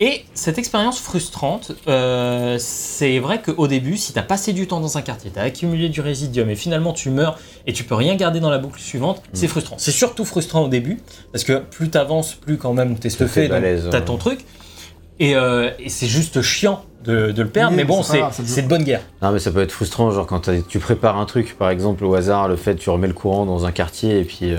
Et 0.00 0.24
cette 0.34 0.58
expérience 0.58 1.00
frustrante, 1.00 1.72
euh, 1.88 2.56
c'est 2.58 3.18
vrai 3.18 3.40
qu'au 3.40 3.66
début, 3.68 3.96
si 3.96 4.12
t'as 4.12 4.22
passé 4.22 4.52
du 4.52 4.66
temps 4.66 4.80
dans 4.80 4.98
un 4.98 5.02
quartier, 5.02 5.30
t'as 5.32 5.42
accumulé 5.42 5.88
du 5.88 6.00
résidium 6.00 6.50
et 6.50 6.56
finalement 6.56 6.92
tu 6.92 7.10
meurs 7.10 7.38
et 7.66 7.72
tu 7.72 7.84
peux 7.84 7.94
rien 7.94 8.16
garder 8.16 8.40
dans 8.40 8.50
la 8.50 8.58
boucle 8.58 8.80
suivante, 8.80 9.22
c'est 9.32 9.48
frustrant. 9.48 9.76
C'est 9.78 9.92
surtout 9.92 10.24
frustrant 10.24 10.62
au 10.62 10.68
début 10.68 11.00
parce 11.32 11.44
que 11.44 11.58
plus 11.58 11.90
t'avances, 11.90 12.34
plus 12.34 12.56
quand 12.58 12.74
même 12.74 12.96
t'es 12.96 13.10
fais 13.10 13.26
stuffé, 13.26 13.48
t'as 13.48 13.60
ouais. 13.60 14.04
ton 14.04 14.16
truc. 14.16 14.40
Et, 15.20 15.36
euh, 15.36 15.70
et 15.78 15.88
c'est 15.88 16.06
juste 16.08 16.42
chiant 16.42 16.84
de, 17.04 17.30
de 17.32 17.42
le 17.42 17.48
perdre, 17.48 17.72
Oui, 17.72 17.76
mais 17.76 17.84
bon, 17.84 18.02
c'est 18.02 18.62
de 18.62 18.68
bonne 18.68 18.84
guerre. 18.84 19.02
Non, 19.20 19.30
mais 19.32 19.38
ça 19.38 19.50
peut 19.50 19.62
être 19.62 19.72
frustrant, 19.72 20.10
genre 20.10 20.26
quand 20.26 20.50
tu 20.68 20.78
prépares 20.78 21.18
un 21.18 21.26
truc, 21.26 21.56
par 21.58 21.70
exemple 21.70 22.04
au 22.04 22.14
hasard, 22.14 22.48
le 22.48 22.56
fait 22.56 22.76
tu 22.76 22.90
remets 22.90 23.08
le 23.08 23.12
courant 23.12 23.46
dans 23.46 23.66
un 23.66 23.72
quartier 23.72 24.18
et 24.20 24.24
puis 24.24 24.52
euh, 24.52 24.58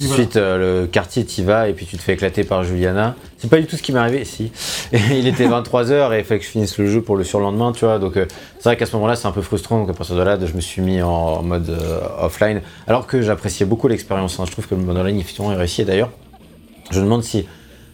Et 0.00 0.06
voilà. 0.06 0.22
ensuite 0.22 0.36
euh, 0.36 0.80
le 0.82 0.86
quartier 0.86 1.24
t'y 1.24 1.42
vas 1.42 1.68
et 1.68 1.74
puis 1.74 1.84
tu 1.84 1.96
te 1.96 2.02
fais 2.02 2.14
éclater 2.14 2.44
par 2.44 2.64
Juliana. 2.64 3.16
C'est 3.36 3.50
pas 3.50 3.58
du 3.58 3.66
tout 3.66 3.76
ce 3.76 3.82
qui 3.82 3.92
m'est 3.92 3.98
arrivé, 3.98 4.24
si. 4.24 4.50
Et 4.92 5.18
il 5.18 5.26
était 5.26 5.46
23h 5.46 6.14
et 6.14 6.18
il 6.20 6.24
fallait 6.24 6.40
que 6.40 6.46
je 6.46 6.50
finisse 6.50 6.78
le 6.78 6.86
jeu 6.86 7.02
pour 7.02 7.16
le 7.16 7.24
surlendemain, 7.24 7.72
tu 7.72 7.84
vois. 7.84 7.98
Donc 7.98 8.16
euh, 8.16 8.26
c'est 8.58 8.64
vrai 8.64 8.76
qu'à 8.76 8.86
ce 8.86 8.96
moment-là 8.96 9.16
c'est 9.16 9.28
un 9.28 9.32
peu 9.32 9.42
frustrant, 9.42 9.78
donc 9.78 9.90
à 9.90 9.92
partir 9.92 10.16
de 10.16 10.22
là 10.22 10.38
je 10.42 10.54
me 10.54 10.60
suis 10.60 10.80
mis 10.82 11.02
en, 11.02 11.42
mode 11.42 11.68
euh, 11.68 12.00
offline. 12.20 12.62
Alors 12.86 13.06
que 13.06 13.20
j'appréciais 13.20 13.66
beaucoup 13.66 13.88
l'expérience, 13.88 14.40
hein. 14.40 14.44
je 14.46 14.52
trouve 14.52 14.66
que 14.66 14.74
le 14.74 14.82
mode 14.82 14.96
online 14.96 15.18
effectivement 15.18 15.52
est 15.52 15.56
réussi. 15.56 15.84
D'ailleurs, 15.84 16.10
je 16.90 16.98
me 16.98 17.04
demande 17.04 17.22
si 17.22 17.46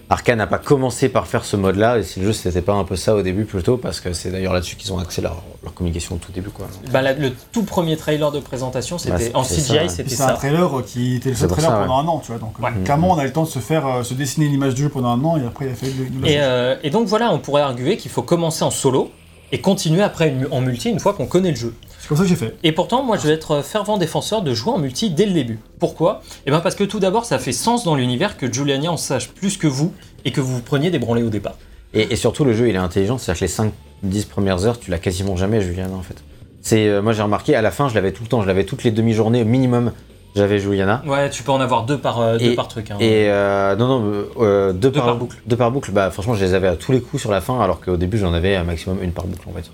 Arkane 0.08 0.38
n'a 0.38 0.46
pas 0.46 0.58
commencé 0.58 1.08
par 1.08 1.26
faire 1.26 1.44
ce 1.44 1.56
mode-là, 1.56 1.98
et 1.98 2.04
si 2.04 2.20
le 2.20 2.26
jeu 2.26 2.32
c'était 2.32 2.62
pas 2.62 2.74
un 2.74 2.84
peu 2.84 2.94
ça 2.94 3.14
au 3.16 3.22
début 3.22 3.44
plutôt, 3.44 3.76
parce 3.76 3.98
que 3.98 4.12
c'est 4.12 4.30
d'ailleurs 4.30 4.52
là-dessus 4.52 4.76
qu'ils 4.76 4.92
ont 4.92 4.98
axé 5.00 5.20
leur, 5.20 5.42
leur 5.64 5.74
communication 5.74 6.14
au 6.14 6.18
tout 6.18 6.30
début, 6.30 6.50
quoi. 6.50 6.68
Bah, 6.92 7.02
la- 7.02 7.12
le 7.14 7.32
tout 7.50 7.64
premier 7.64 7.96
trailer 7.96 8.30
de 8.30 8.38
présentation, 8.38 8.98
c'était 8.98 9.16
Ouais, 9.16 9.30
en 9.34 9.42
CGI, 9.42 9.64
ça. 9.64 9.88
C'était 9.88 10.10
c'est 10.14 10.22
un 10.22 10.28
ça. 10.28 10.32
trailer 10.34 10.70
qui 10.86 11.16
était 11.16 11.30
le 11.30 11.34
seul 11.34 11.48
trailer 11.48 11.70
ça, 11.72 11.76
pendant 11.78 11.98
un 11.98 12.06
an, 12.06 12.20
tu 12.20 12.30
vois. 12.30 12.38
Donc, 12.38 12.54
euh, 12.60 12.62
Ouais. 12.62 12.70
clairement, 12.84 13.10
on 13.14 13.18
a 13.18 13.24
eu 13.24 13.26
le 13.26 13.32
temps 13.32 13.42
de 13.42 13.48
se 13.48 13.58
faire, 13.58 13.84
euh, 13.84 14.02
se 14.04 14.14
dessiner 14.14 14.46
une 14.46 14.52
image 14.54 14.74
du 14.74 14.82
jeu 14.84 14.88
pendant 14.90 15.08
un 15.08 15.24
an 15.24 15.36
et 15.38 15.44
après, 15.44 15.64
il 15.66 15.68
a 15.70 15.72
Et, 15.72 15.74
changer. 16.20 16.36
euh, 16.40 16.76
et 16.84 16.90
donc 16.90 17.08
voilà, 17.08 17.32
on 17.32 17.40
pourrait 17.40 17.62
arguer 17.62 17.96
qu'il 17.96 18.10
faut 18.12 18.22
commencer 18.22 18.62
en 18.62 18.70
solo 18.70 19.10
et 19.56 19.60
continuer 19.62 20.02
après 20.02 20.34
en 20.50 20.60
multi 20.60 20.90
une 20.90 21.00
fois 21.00 21.14
qu'on 21.14 21.24
connaît 21.24 21.48
le 21.48 21.56
jeu. 21.56 21.74
C'est 21.98 22.08
comme 22.08 22.18
ça 22.18 22.24
que 22.24 22.28
j'ai 22.28 22.36
fait. 22.36 22.54
Et 22.62 22.72
pourtant, 22.72 23.02
moi, 23.02 23.16
je 23.16 23.26
vais 23.26 23.32
être 23.32 23.62
fervent 23.62 23.96
défenseur 23.96 24.42
de 24.42 24.52
jouer 24.52 24.74
en 24.74 24.78
multi 24.78 25.08
dès 25.08 25.24
le 25.24 25.32
début. 25.32 25.58
Pourquoi? 25.78 26.20
Eh 26.44 26.50
bien, 26.50 26.60
parce 26.60 26.74
que 26.74 26.84
tout 26.84 27.00
d'abord, 27.00 27.24
ça 27.24 27.38
fait 27.38 27.52
sens 27.52 27.82
dans 27.82 27.94
l'univers 27.94 28.36
que 28.36 28.52
Juliania 28.52 28.92
en 28.92 28.98
sache 28.98 29.28
plus 29.30 29.56
que 29.56 29.66
vous 29.66 29.94
et 30.26 30.30
que 30.30 30.42
vous 30.42 30.56
vous 30.56 30.60
preniez 30.60 30.90
des 30.90 30.98
branlées 30.98 31.22
au 31.22 31.30
départ. 31.30 31.56
Et, 31.94 32.12
et 32.12 32.16
surtout, 32.16 32.44
le 32.44 32.52
jeu, 32.52 32.68
il 32.68 32.74
est 32.74 32.78
intelligent. 32.78 33.16
C'est-à-dire 33.16 33.48
que 33.48 34.04
les 34.04 34.12
5-10 34.20 34.26
premières 34.26 34.66
heures, 34.66 34.78
tu 34.78 34.90
l'as 34.90 34.98
quasiment 34.98 35.36
jamais, 35.36 35.62
Juliana, 35.62 35.94
en 35.94 36.02
fait. 36.02 36.22
C'est, 36.60 36.86
euh, 36.86 37.00
moi, 37.00 37.14
j'ai 37.14 37.22
remarqué, 37.22 37.54
à 37.54 37.62
la 37.62 37.70
fin, 37.70 37.88
je 37.88 37.94
l'avais 37.94 38.12
tout 38.12 38.24
le 38.24 38.28
temps. 38.28 38.42
Je 38.42 38.46
l'avais 38.46 38.64
toutes 38.64 38.84
les 38.84 38.90
demi-journées, 38.90 39.40
au 39.40 39.46
minimum, 39.46 39.92
j'avais 40.36 40.58
Juliana. 40.58 41.02
Ouais, 41.06 41.30
tu 41.30 41.42
peux 41.42 41.52
en 41.52 41.60
avoir 41.60 41.84
deux 41.84 41.98
par, 41.98 42.20
euh, 42.20 42.38
deux 42.38 42.54
par 42.54 42.68
truc. 42.68 42.90
hein. 42.90 42.96
Et 43.00 43.28
euh, 43.28 43.74
non, 43.76 43.88
non, 43.88 44.24
euh, 44.40 44.72
deux, 44.72 44.90
Deux 44.90 45.00
par 45.00 45.16
boucle. 45.16 45.36
Deux 45.46 45.56
par 45.56 45.70
boucle, 45.70 45.90
bah 45.90 46.10
franchement, 46.10 46.34
je 46.34 46.44
les 46.44 46.54
avais 46.54 46.68
à 46.68 46.76
tous 46.76 46.92
les 46.92 47.00
coups 47.00 47.22
sur 47.22 47.30
la 47.32 47.40
fin, 47.40 47.60
alors 47.60 47.80
qu'au 47.80 47.96
début, 47.96 48.18
j'en 48.18 48.32
avais 48.34 48.54
un 48.56 48.64
maximum 48.64 49.02
une 49.02 49.12
par 49.12 49.26
boucle, 49.26 49.48
en 49.48 49.52
fait. 49.52 49.68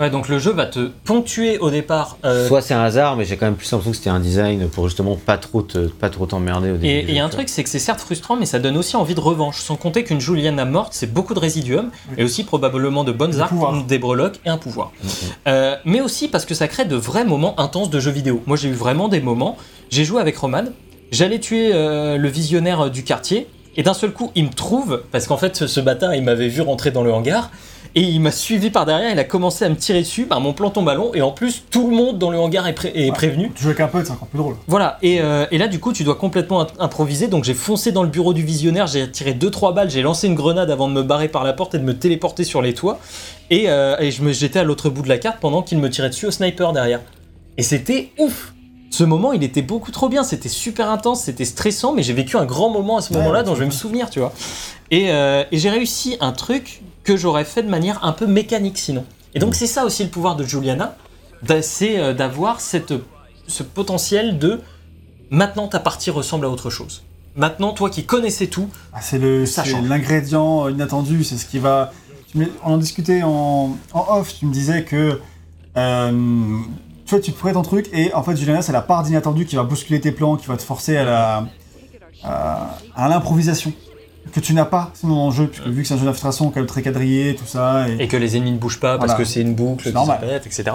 Ouais, 0.00 0.10
donc 0.10 0.28
le 0.28 0.38
jeu 0.40 0.50
va 0.52 0.66
te 0.66 0.88
ponctuer 1.04 1.58
au 1.58 1.70
départ. 1.70 2.16
euh, 2.24 2.48
Soit 2.48 2.60
c'est 2.62 2.74
un 2.74 2.82
hasard, 2.82 3.14
mais 3.14 3.24
j'ai 3.24 3.36
quand 3.36 3.44
même 3.46 3.54
plus 3.54 3.70
l'impression 3.70 3.90
que 3.92 3.96
c'était 3.96 4.10
un 4.10 4.18
design 4.18 4.66
pour 4.68 4.88
justement 4.88 5.14
pas 5.16 5.36
trop 5.36 5.62
te- 5.62 5.86
pas 5.86 6.08
trop 6.08 6.26
t'emmerder 6.26 6.70
au 6.70 6.74
début. 6.76 6.86
Et 6.86 7.04
il 7.08 7.14
y 7.14 7.20
a 7.20 7.24
un 7.24 7.28
truc, 7.28 7.48
c'est 7.48 7.62
que 7.62 7.68
c'est 7.68 7.78
certes 7.78 8.00
frustrant, 8.00 8.34
mais 8.34 8.46
ça 8.46 8.58
donne 8.58 8.76
aussi 8.78 8.96
envie 8.96 9.14
de 9.14 9.20
revanche. 9.20 9.60
Sans 9.60 9.76
compter 9.76 10.02
qu'une 10.02 10.18
Juliana 10.20 10.64
morte, 10.64 10.92
c'est 10.94 11.12
beaucoup 11.12 11.34
de 11.34 11.38
résidium, 11.38 11.90
et 12.16 12.24
aussi 12.24 12.42
probablement 12.42 13.04
de 13.04 13.12
bonnes 13.12 13.38
armes, 13.40 13.86
des 13.86 13.98
breloques 13.98 14.40
et 14.44 14.48
un 14.48 14.56
pouvoir. 14.58 14.90
vois. 15.02 15.12
Euh, 15.46 15.76
mais 15.84 16.00
aussi 16.00 16.26
parce 16.26 16.46
que 16.46 16.54
ça 16.54 16.66
crée 16.66 16.86
de 16.86 16.96
vrais 16.96 17.24
moments 17.26 17.60
intenses 17.60 17.90
de 17.90 18.00
jeux 18.00 18.10
vidéo. 18.10 18.42
Moi, 18.46 18.56
j'ai 18.56 18.70
eu 18.70 18.74
vraiment 18.74 19.06
des 19.08 19.20
moments. 19.20 19.56
J'ai 19.92 20.06
joué 20.06 20.22
avec 20.22 20.38
Roman, 20.38 20.64
j'allais 21.10 21.38
tuer 21.38 21.70
euh, 21.74 22.16
le 22.16 22.28
visionnaire 22.30 22.90
du 22.90 23.04
quartier, 23.04 23.46
et 23.76 23.82
d'un 23.82 23.92
seul 23.92 24.10
coup, 24.12 24.30
il 24.34 24.44
me 24.44 24.50
trouve, 24.50 25.02
parce 25.12 25.26
qu'en 25.26 25.36
fait, 25.36 25.66
ce, 25.66 25.80
bâtard, 25.80 26.14
il 26.14 26.22
m'avait 26.22 26.48
vu 26.48 26.62
rentrer 26.62 26.90
dans 26.92 27.02
le 27.02 27.12
hangar, 27.12 27.50
et 27.94 28.00
il 28.00 28.18
m'a 28.22 28.30
suivi 28.30 28.70
par 28.70 28.86
derrière, 28.86 29.10
il 29.12 29.18
a 29.18 29.24
commencé 29.24 29.66
à 29.66 29.68
me 29.68 29.76
tirer 29.76 30.00
dessus, 30.00 30.24
bah, 30.24 30.38
mon 30.38 30.54
plan 30.54 30.70
tombe 30.70 30.88
à 30.88 30.94
l'eau, 30.94 31.10
et 31.12 31.20
en 31.20 31.30
plus, 31.30 31.64
tout 31.70 31.90
le 31.90 31.94
monde 31.94 32.18
dans 32.18 32.30
le 32.30 32.38
hangar 32.38 32.66
est, 32.68 32.72
pré- 32.72 32.90
est 32.94 33.10
Ouais. 33.10 33.12
prévenu. 33.12 33.50
Tu 33.54 33.64
joues 33.64 33.68
avec 33.68 33.80
un 33.80 33.88
pote, 33.88 34.06
c'est 34.06 34.12
encore 34.12 34.28
plus 34.28 34.38
drôle. 34.38 34.54
Voilà, 34.66 34.96
et, 35.02 35.20
euh, 35.20 35.44
et 35.50 35.58
là 35.58 35.68
du 35.68 35.78
coup 35.78 35.92
tu 35.92 36.04
dois 36.04 36.14
complètement 36.14 36.66
improviser, 36.78 37.28
donc 37.28 37.44
j'ai 37.44 37.52
foncé 37.52 37.92
dans 37.92 38.02
le 38.02 38.08
bureau 38.08 38.32
du 38.32 38.42
visionnaire, 38.42 38.86
j'ai 38.86 39.10
tiré 39.10 39.34
2-3 39.34 39.74
balles, 39.74 39.90
j'ai 39.90 40.00
lancé 40.00 40.26
une 40.26 40.34
grenade 40.36 40.70
avant 40.70 40.88
de 40.88 40.94
me 40.94 41.02
barrer 41.02 41.28
par 41.28 41.44
la 41.44 41.52
porte 41.52 41.74
et 41.74 41.78
de 41.78 41.84
me 41.84 41.92
téléporter 41.98 42.44
sur 42.44 42.62
les 42.62 42.72
toits, 42.72 42.98
et, 43.50 43.64
euh, 43.68 43.94
et 44.00 44.10
je 44.10 44.22
me- 44.22 44.32
j'étais 44.32 44.60
à 44.60 44.64
l'autre 44.64 44.88
bout 44.88 45.02
de 45.02 45.10
la 45.10 45.18
carte 45.18 45.36
pendant 45.38 45.60
qu'il 45.60 45.76
me 45.76 45.90
tirait 45.90 46.08
dessus 46.08 46.24
au 46.24 46.30
sniper 46.30 46.72
derrière. 46.72 47.00
Et 47.58 47.62
c'était 47.62 48.08
ouf 48.18 48.54
Ce 48.92 49.04
moment 49.04 49.32
il 49.32 49.42
était 49.42 49.62
beaucoup 49.62 49.90
trop 49.90 50.08
bien, 50.10 50.22
c'était 50.22 50.50
super 50.50 50.90
intense, 50.90 51.22
c'était 51.22 51.46
stressant, 51.46 51.94
mais 51.94 52.02
j'ai 52.02 52.12
vécu 52.12 52.36
un 52.36 52.44
grand 52.44 52.68
moment 52.68 52.98
à 52.98 53.00
ce 53.00 53.10
Ouais, 53.12 53.18
moment-là 53.20 53.38
ouais, 53.40 53.44
dont 53.46 53.54
je 53.54 53.60
vais 53.60 53.66
me 53.66 53.70
souvenir, 53.70 54.10
tu 54.10 54.20
vois. 54.20 54.32
Et, 54.90 55.10
euh, 55.10 55.44
et 55.50 55.56
j'ai 55.56 55.70
réussi 55.70 56.18
un 56.20 56.32
truc 56.32 56.82
que 57.02 57.16
j'aurais 57.16 57.46
fait 57.46 57.62
de 57.62 57.70
manière 57.70 58.04
un 58.04 58.12
peu 58.12 58.26
mécanique 58.26 58.76
sinon. 58.76 59.04
Et 59.34 59.38
donc 59.38 59.54
c'est 59.54 59.66
ça 59.66 59.86
aussi 59.86 60.04
le 60.04 60.10
pouvoir 60.10 60.36
de 60.36 60.44
Juliana, 60.44 60.96
c'est 61.62 61.98
euh, 61.98 62.12
d'avoir 62.12 62.60
cette 62.60 62.92
ce 63.48 63.62
potentiel 63.62 64.38
de 64.38 64.60
maintenant 65.30 65.68
ta 65.68 65.80
partie 65.80 66.10
ressemble 66.10 66.44
à 66.44 66.50
autre 66.50 66.68
chose. 66.70 67.02
Maintenant, 67.34 67.72
toi 67.72 67.88
qui 67.88 68.04
connaissais 68.04 68.48
tout, 68.48 68.68
Ah, 68.92 69.00
c'est 69.00 69.18
le, 69.18 69.44
l'ingrédient 69.88 70.68
inattendu, 70.68 71.24
c'est 71.24 71.38
ce 71.38 71.46
qui 71.46 71.58
va. 71.58 71.92
On 72.62 72.74
en 72.74 72.76
discutait 72.76 73.22
en, 73.22 73.76
en 73.94 74.06
off, 74.18 74.34
tu 74.38 74.44
me 74.44 74.52
disais 74.52 74.84
que 74.84 75.18
euh, 75.78 76.58
tu 77.20 77.30
vois, 77.30 77.34
tu 77.34 77.38
ferais 77.38 77.52
ton 77.52 77.62
truc 77.62 77.88
et 77.92 78.12
en 78.14 78.22
fait, 78.22 78.36
Juliana, 78.36 78.62
c'est 78.62 78.72
la 78.72 78.82
part 78.82 79.02
d'inattendu 79.02 79.44
qui 79.46 79.56
va 79.56 79.62
bousculer 79.64 80.00
tes 80.00 80.12
plans, 80.12 80.36
qui 80.36 80.46
va 80.46 80.56
te 80.56 80.62
forcer 80.62 80.96
à 80.96 81.04
la 81.04 81.46
à, 82.24 82.78
à 82.94 83.08
l'improvisation 83.08 83.72
que 84.32 84.40
tu 84.40 84.54
n'as 84.54 84.64
pas 84.64 84.90
sinon 84.94 85.16
dans 85.16 85.26
le 85.30 85.34
jeu, 85.34 85.46
puisque 85.48 85.66
vu 85.66 85.82
que 85.82 85.88
c'est 85.88 85.94
un 85.94 85.98
jeu 85.98 86.04
d'infiltration 86.04 86.50
quand 86.50 86.56
même 86.60 86.66
très 86.66 86.80
quadrillé, 86.82 87.34
tout 87.34 87.44
ça, 87.46 87.88
et, 87.88 88.04
Et 88.04 88.08
que 88.08 88.16
les 88.16 88.36
ennemis 88.36 88.52
ne 88.52 88.58
bougent 88.58 88.78
pas 88.80 88.96
parce 88.96 89.10
Voilà. 89.12 89.18
que 89.18 89.24
c'est 89.24 89.40
une 89.40 89.54
boucle 89.54 89.82
C'est 89.84 89.90
qui 89.90 89.94
normal. 89.96 90.40
etc. 90.46 90.70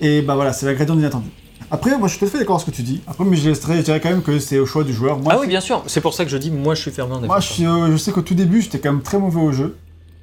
et 0.00 0.20
bah 0.22 0.34
voilà, 0.34 0.52
c'est 0.52 0.66
l'ingrédient 0.66 0.94
d'inattendu. 0.96 1.28
Après, 1.70 1.96
moi 1.96 2.06
je 2.06 2.12
suis 2.12 2.18
tout 2.20 2.26
à 2.26 2.28
fait 2.28 2.38
d'accord 2.38 2.56
avec 2.56 2.66
ce 2.66 2.70
que 2.70 2.76
tu 2.76 2.82
dis. 2.82 3.00
Après, 3.06 3.24
mais 3.24 3.36
je, 3.36 3.48
laisserai- 3.48 3.78
je 3.78 3.82
dirais 3.82 3.98
quand 4.00 4.10
même 4.10 4.22
que 4.22 4.38
c'est 4.38 4.58
au 4.58 4.66
choix 4.66 4.84
du 4.84 4.92
joueur. 4.92 5.18
Moi, 5.18 5.32
ah 5.34 5.38
oui, 5.40 5.46
bien 5.46 5.60
sûr. 5.62 5.82
C'est 5.86 6.02
pour 6.02 6.12
ça 6.12 6.24
que 6.24 6.30
je 6.30 6.36
dis, 6.36 6.50
moi, 6.50 6.74
je 6.74 6.82
suis 6.82 6.90
fermé 6.90 7.14
en 7.14 7.20
Moi, 7.22 7.40
je, 7.40 7.48
suis, 7.50 7.64
euh, 7.66 7.90
je 7.90 7.96
sais 7.96 8.12
qu'au 8.12 8.20
tout 8.20 8.34
début, 8.34 8.60
j'étais 8.60 8.78
quand 8.78 8.92
même 8.92 9.00
très 9.02 9.18
mauvais 9.18 9.40
au 9.40 9.52
jeu. 9.52 9.78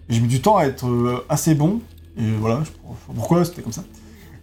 J'ai 0.07 0.19
mis 0.19 0.27
du 0.27 0.39
temps 0.41 0.57
à 0.57 0.65
être 0.65 0.85
euh, 0.87 1.25
assez 1.27 1.55
bon. 1.55 1.79
Et 2.19 2.21
voilà, 2.39 2.61
je 2.63 2.69
pourquoi, 3.15 3.43
c'était 3.45 3.63
comme 3.63 3.71
ça. 3.73 3.83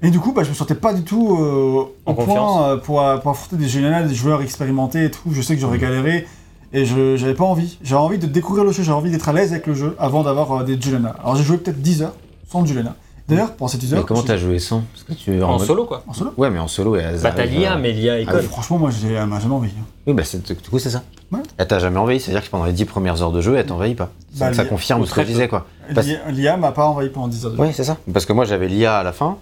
Et 0.06 0.10
du 0.10 0.20
coup, 0.20 0.32
bah, 0.32 0.42
je 0.44 0.50
me 0.50 0.54
sentais 0.54 0.74
pas 0.74 0.92
du 0.94 1.02
tout 1.02 1.36
euh, 1.40 1.82
En 2.06 2.12
au 2.12 2.14
confiance. 2.14 2.36
point 2.36 2.68
euh, 2.68 2.76
pour, 2.76 3.02
pour 3.22 3.30
affronter 3.30 3.56
des 3.56 3.68
géniales, 3.68 4.06
des 4.08 4.14
joueurs 4.14 4.40
expérimentés 4.42 5.04
et 5.06 5.10
tout. 5.10 5.30
Je 5.32 5.42
sais 5.42 5.54
que 5.54 5.60
j'aurais 5.60 5.78
galéré. 5.78 6.26
Et 6.72 6.84
je 6.84 7.16
j'avais 7.16 7.34
pas 7.34 7.44
envie. 7.44 7.78
J'avais 7.82 8.00
envie 8.00 8.18
de 8.18 8.26
découvrir 8.26 8.64
le 8.64 8.72
jeu, 8.72 8.82
j'avais 8.82 8.96
envie 8.98 9.10
d'être 9.10 9.28
à 9.28 9.32
l'aise 9.32 9.52
avec 9.52 9.66
le 9.66 9.74
jeu 9.74 9.94
avant 9.98 10.22
d'avoir 10.22 10.52
euh, 10.60 10.64
des 10.64 10.80
Juliana. 10.80 11.14
Alors 11.20 11.36
j'ai 11.36 11.44
joué 11.44 11.56
peut-être 11.58 11.80
10 11.80 12.02
heures 12.02 12.14
sans 12.48 12.64
Juliana. 12.66 12.94
D'ailleurs, 13.28 13.54
pour 13.54 13.68
ces 13.70 13.78
10 13.78 13.94
heures. 13.94 14.00
Mais 14.00 14.06
comment 14.06 14.22
t'as 14.22 14.36
joué 14.36 14.58
sans? 14.60 14.82
Parce 14.92 15.02
que 15.04 15.12
tu 15.14 15.42
En 15.42 15.58
mode- 15.58 15.66
solo, 15.66 15.84
quoi. 15.84 16.04
En 16.06 16.12
solo? 16.12 16.32
Ouais, 16.36 16.48
mais 16.50 16.60
en 16.60 16.68
solo, 16.68 16.94
elle 16.94 17.18
Bah, 17.20 17.32
t'as 17.34 17.44
l'IA, 17.44 17.76
mais 17.76 17.90
l'IA 17.92 18.12
Ah 18.14 18.18
école. 18.20 18.40
oui. 18.42 18.46
Franchement, 18.46 18.78
moi, 18.78 18.90
j'ai- 18.90 19.12
elle 19.14 19.26
m'a 19.26 19.40
jamais 19.40 19.54
envie. 19.54 19.70
Oui, 20.06 20.12
bah 20.14 20.22
c'est- 20.24 20.46
du 20.62 20.68
coup, 20.70 20.78
c'est 20.78 20.90
ça. 20.90 21.02
Ouais. 21.32 21.40
Elle 21.58 21.66
t'a 21.66 21.80
jamais 21.80 21.98
envahi, 21.98 22.20
c'est-à-dire 22.20 22.44
que 22.44 22.50
pendant 22.50 22.66
les 22.66 22.72
10 22.72 22.84
premières 22.84 23.20
heures 23.22 23.32
de 23.32 23.40
jeu, 23.40 23.56
elle 23.56 23.66
t'envahit 23.66 23.96
pas. 23.96 24.10
Bah, 24.38 24.52
ça 24.52 24.62
l'IA- 24.62 24.64
confirme 24.66 25.00
ou 25.00 25.06
ce 25.06 25.14
que 25.14 25.22
je 25.22 25.26
disais, 25.26 25.48
quoi. 25.48 25.66
Parce- 25.92 26.06
L'IA 26.06 26.18
l'IA 26.30 26.56
m'a 26.56 26.70
pas 26.70 26.86
envahi 26.86 27.08
pendant 27.08 27.26
10 27.26 27.44
heures 27.44 27.50
de 27.52 27.56
jeu. 27.56 27.62
Ouais, 27.62 27.72
c'est 27.72 27.82
ça. 27.84 27.96
Parce 28.12 28.26
que 28.26 28.32
moi, 28.32 28.44
j'avais 28.44 28.68
l'IA 28.68 28.96
à 28.98 29.02
la 29.02 29.12
fin. 29.12 29.38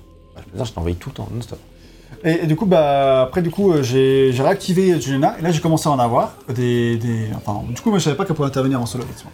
Je 0.62 0.72
t'envahis 0.72 0.96
tout 0.96 1.10
le 1.10 1.14
temps, 1.14 1.28
non-stop. 1.34 1.58
Et, 2.24 2.44
et 2.44 2.46
du 2.46 2.56
coup, 2.56 2.64
bah, 2.66 3.22
après, 3.22 3.42
du 3.42 3.50
coup, 3.50 3.72
euh, 3.72 3.82
j'ai 3.82 4.32
j'ai 4.32 4.42
réactivé 4.42 5.00
Juliana, 5.00 5.36
et 5.38 5.42
là, 5.42 5.50
j'ai 5.50 5.60
commencé 5.60 5.88
à 5.88 5.92
en 5.92 5.98
avoir 5.98 6.34
des, 6.54 6.96
des... 6.96 7.26
Enfin, 7.36 7.60
du 7.68 7.80
coup, 7.80 7.90
moi, 7.90 7.98
je 7.98 8.04
savais 8.04 8.16
pas 8.16 8.24
qu'elle 8.24 8.36
pouvait 8.36 8.48
intervenir 8.48 8.80
en 8.80 8.86
solo, 8.86 9.04
effectivement. 9.04 9.32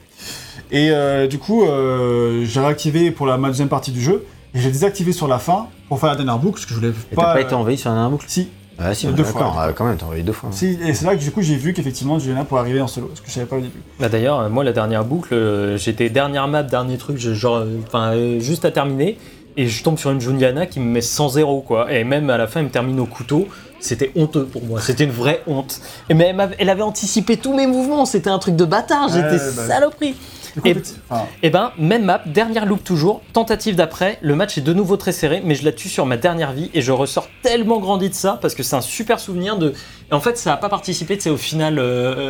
Et 0.73 0.91
euh, 0.91 1.27
du 1.27 1.39
coup, 1.39 1.65
euh, 1.65 2.45
j'ai 2.45 2.61
réactivé 2.61 3.11
pour 3.11 3.27
la 3.27 3.37
ma 3.37 3.49
deuxième 3.49 3.69
partie 3.69 3.93
du 3.93 4.01
jeu, 4.03 4.25
et 4.55 4.61
j'ai 4.61 4.71
désactivé 4.71 5.13
sur 5.13 5.29
la 5.29 5.39
fin 5.39 5.67
pour 5.89 6.01
faire 6.01 6.11
la 6.11 6.17
dernière 6.17 6.39
boucle, 6.39 6.55
parce 6.55 6.67
que 6.67 6.71
je 6.71 6.79
voulais 6.81 6.89
Et 6.91 7.15
t'as 7.15 7.23
pas... 7.23 7.35
pas 7.35 7.41
été 7.41 7.55
envahi 7.55 7.77
sur 7.79 7.91
la 7.91 7.95
dernière 7.97 8.11
boucle? 8.11 8.25
Si, 8.29 8.49
Ah, 8.79 8.95
si, 8.95 9.07
deux 9.07 9.13
deux 9.13 9.25
fois, 9.25 9.53
fois. 9.53 9.73
quand 9.73 9.85
même, 9.85 9.97
t'as 9.97 10.07
envahi 10.07 10.23
deux 10.25 10.33
fois. 10.33 10.49
si, 10.53 10.79
et 10.85 10.95
c'est 10.95 11.05
là 11.07 11.15
que 11.15 11.21
du 11.23 11.31
coup, 11.31 11.43
j'ai 11.43 11.57
vu 11.57 11.73
qu'effectivement, 11.73 12.19
Juliana 12.19 12.45
pourrait 12.45 12.63
arriver 12.63 12.81
en 12.81 12.87
solo, 12.89 13.07
parce 13.09 13.21
que 13.21 13.27
je 13.29 13.33
savais 13.33 13.47
pas 13.47 13.57
au 13.57 13.61
début. 13.61 13.81
Bah 14.01 14.09
d'ailleurs, 14.09 14.41
euh, 14.41 14.49
moi 14.49 14.65
la 14.65 14.73
dernière 14.73 15.05
boucle, 15.05 15.35
euh, 15.35 15.77
j'étais 15.77 16.09
dernière 16.09 16.49
map, 16.49 16.63
dernier 16.65 16.97
truc, 16.99 17.19
je- 17.19 17.35
genre, 17.35 17.57
euh, 17.59 17.79
enfin 17.87 18.13
euh, 18.15 18.41
juste 18.41 18.65
à 18.65 18.71
terminer, 18.71 19.19
et 19.61 19.67
je 19.69 19.83
tombe 19.83 19.99
sur 19.99 20.11
une 20.11 20.21
Juliana 20.21 20.67
qui 20.67 20.81
me 20.81 20.87
met 20.91 21.01
100-0 21.01 21.65
quoi, 21.65 21.93
et 21.93 22.05
même 22.05 22.31
à 22.31 22.39
la 22.39 22.47
fin 22.47 22.61
elle 22.61 22.67
me 22.67 22.71
termine 22.71 22.99
au 23.01 23.07
couteau, 23.07 23.47
c'était 23.79 24.11
honteux 24.17 24.45
pour 24.45 24.63
moi, 24.65 24.81
c'était 24.81 25.05
une 25.05 25.11
vraie 25.11 25.43
honte. 25.47 25.81
Et 26.09 26.15
mais 26.15 26.35
elle, 26.59 26.69
avait 26.71 26.83
anticipé 26.83 27.37
tous 27.37 27.55
mes 27.55 27.67
mouvements, 27.67 28.05
c'était 28.07 28.31
un 28.31 28.39
truc 28.39 28.57
de 28.57 28.65
bâtard, 28.65 29.07
Ouais, 29.09 29.15
j'étais 29.17 29.43
bah. 29.57 29.67
saloperie. 29.67 30.15
Et- 30.65 30.75
Et 31.45 31.51
ben, 31.51 31.71
même 31.79 32.05
map, 32.05 32.21
dernière 32.27 32.67
loop 32.67 32.83
toujours, 32.83 33.23
tentative 33.33 33.77
d'après, 33.77 34.19
le 34.21 34.35
match 34.35 34.59
est 34.59 34.63
de 34.63 34.73
nouveau 34.73 34.97
très 34.97 35.13
serré, 35.13 35.41
mais 35.45 35.55
je 35.55 35.65
la 35.65 35.71
tue 35.73 35.89
sur 35.89 36.07
ma 36.07 36.17
dernière 36.17 36.53
vie 36.53 36.71
et 36.75 36.83
je 36.83 36.91
ressors 36.91 37.29
tellement 37.43 37.79
grandi 37.79 38.09
de 38.11 38.15
ça 38.15 38.37
parce 38.43 38.55
que 38.57 38.63
c'est 38.65 38.75
un 38.77 38.81
super 38.81 39.21
souvenir 39.21 39.57
de. 39.59 39.75
Et 40.11 40.15
en 40.15 40.19
fait, 40.21 40.37
ça 40.37 40.55
a 40.55 40.57
pas 40.57 40.69
participé, 40.69 41.17
c'est 41.21 41.31
au 41.31 41.37
final 41.37 41.79
euh, 41.79 41.83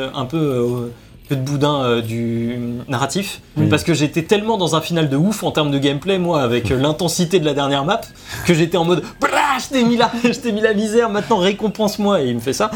euh, 0.09 0.11
un 0.15 0.27
peu. 0.27 0.37
euh, 0.37 0.93
peu 1.31 1.37
de 1.37 1.43
boudin 1.43 1.85
euh, 1.85 2.03
du 2.03 2.59
narratif 2.89 3.41
Oui. 3.57 3.69
parce 3.69 3.85
que 3.85 3.95
j'étais 3.95 4.25
tellement 4.25 4.59
dans 4.59 4.75
un 4.75 4.81
final 4.81 5.09
de 5.09 5.17
ouf 5.17 5.45
en 5.45 5.53
termes 5.53 5.71
de 5.71 5.79
gameplay 5.79 6.19
moi 6.19 6.43
avec 6.43 6.73
euh, 6.73 6.77
l'intensité 6.77 7.39
de 7.39 7.45
la 7.45 7.55
dernière 7.55 7.85
map 7.85 8.01
que 8.47 8.53
j'étais 8.53 8.77
en 8.77 8.85
mode 8.85 9.05
Blah, 9.21 9.59
je 9.61 9.69
t'ai 9.73 9.85
mis 9.85 9.97
la 9.97 10.11
je 10.25 10.31
t'ai 10.39 10.51
mis 10.51 10.61
la 10.61 10.75
misère 10.75 11.09
maintenant 11.09 11.39
récompense-moi 11.39 12.23
et 12.23 12.29
il 12.29 12.35
me 12.35 12.41
fait 12.41 12.53
ça 12.53 12.71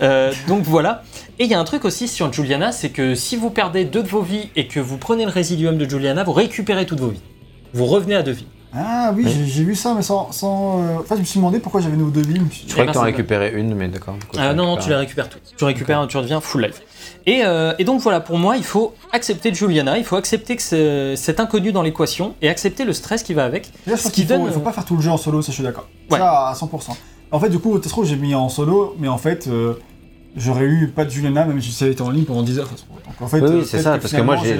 Euh, 0.00 0.32
donc 0.48 0.62
voilà 0.62 1.02
et 1.38 1.44
il 1.44 1.50
y 1.50 1.54
a 1.54 1.60
un 1.60 1.64
truc 1.64 1.84
aussi 1.84 2.08
sur 2.08 2.32
Juliana, 2.32 2.72
c'est 2.72 2.88
que 2.90 3.14
si 3.14 3.36
vous 3.36 3.50
perdez 3.50 3.84
deux 3.84 4.02
de 4.02 4.08
vos 4.08 4.22
vies 4.22 4.48
et 4.56 4.66
que 4.66 4.80
vous 4.80 4.96
prenez 4.96 5.24
le 5.24 5.30
résiduum 5.30 5.78
de 5.78 5.88
Juliana, 5.88 6.24
vous 6.24 6.32
récupérez 6.32 6.84
toutes 6.84 6.98
vos 6.98 7.10
vies. 7.10 7.22
Vous 7.74 7.86
revenez 7.86 8.16
à 8.16 8.22
deux 8.22 8.32
vies. 8.32 8.46
Ah 8.74 9.12
oui, 9.16 9.24
Oui. 9.26 9.44
j'ai- 9.46 9.64
vu 9.64 9.74
ça, 9.74 9.94
mais 9.94 10.02
sans... 10.02 10.30
sans 10.30 10.82
euh, 10.82 10.96
Enfin, 11.00 11.14
je 11.14 11.20
me 11.20 11.24
suis 11.24 11.38
demandé 11.38 11.58
pourquoi 11.58 11.80
j'avais 11.80 11.96
nos 11.96 12.10
deux 12.10 12.20
vies. 12.20 12.34
je 12.66 12.70
croyais 12.72 12.86
ben, 12.86 12.86
que 12.86 12.92
t'en 12.92 13.00
c'est- 13.00 13.06
récupérais 13.06 13.52
une, 13.54 13.74
mais 13.74 13.88
d'accord. 13.88 14.14
Ah, 14.36 14.50
tu 14.50 14.56
non, 14.56 14.64
non, 14.66 14.74
récupères 14.74 14.84
tu 14.84 14.90
les 14.90 14.96
récupères 14.96 15.28
toutes. 15.30 15.42
Tu 15.56 15.64
récupères, 15.64 16.06
tu 16.06 16.16
redeviens 16.18 16.40
full 16.40 16.62
life. 16.64 16.82
Et, 17.26 17.44
euh, 17.44 17.72
et 17.78 17.84
donc 17.84 18.00
voilà, 18.00 18.20
pour 18.20 18.36
moi, 18.38 18.56
il 18.56 18.64
faut 18.64 18.94
accepter 19.12 19.52
Juliana, 19.54 19.96
il 19.98 20.04
faut 20.04 20.16
accepter 20.16 20.54
que 20.56 20.62
c'est 20.62 21.16
cet 21.16 21.40
inconnu 21.40 21.72
dans 21.72 21.82
l'équation 21.82 22.34
et 22.42 22.48
accepter 22.48 22.84
le 22.84 22.92
stress 22.92 23.22
qui 23.22 23.32
va 23.34 23.44
avec. 23.44 23.70
Je 23.86 23.96
Ce 23.96 24.08
qu'il 24.10 24.24
faut, 24.26 24.34
donne- 24.34 24.44
il 24.46 24.52
faut 24.52 24.60
pas 24.60 24.72
faire 24.72 24.84
tout 24.84 24.96
le 24.96 25.02
jeu 25.02 25.10
en 25.10 25.16
solo, 25.16 25.40
ça 25.42 25.48
je 25.50 25.54
suis 25.54 25.64
d'accord. 25.64 25.88
Ouais. 26.10 26.18
Ça 26.18 26.48
à 26.48 26.54
100%. 26.54 26.96
En 27.30 27.40
fait, 27.40 27.48
du 27.50 27.58
coup, 27.58 27.78
Testro, 27.78 28.04
j'ai 28.04 28.16
mis 28.16 28.34
en 28.34 28.48
solo, 28.48 28.94
mais 28.98 29.08
en 29.08 29.18
fait, 29.18 29.46
euh, 29.48 29.74
j'aurais 30.38 30.64
eu 30.64 30.88
pas 30.88 31.04
de 31.04 31.10
Juliana, 31.10 31.44
même 31.44 31.60
si 31.60 31.72
ça 31.72 31.84
avait 31.84 31.92
été 31.92 32.02
en 32.02 32.10
ligne 32.10 32.24
pendant 32.24 32.42
10 32.42 32.58
heures. 32.58 32.68
Donc 32.68 33.14
en 33.20 33.26
fait, 33.28 33.40
Oui, 33.40 33.48
oui, 33.50 33.56
euh, 33.60 33.64
c'est 33.64 33.80
ça, 33.80 33.98
parce 33.98 34.12
que 34.12 34.20
moi, 34.22 34.36
j'ai-. 34.42 34.56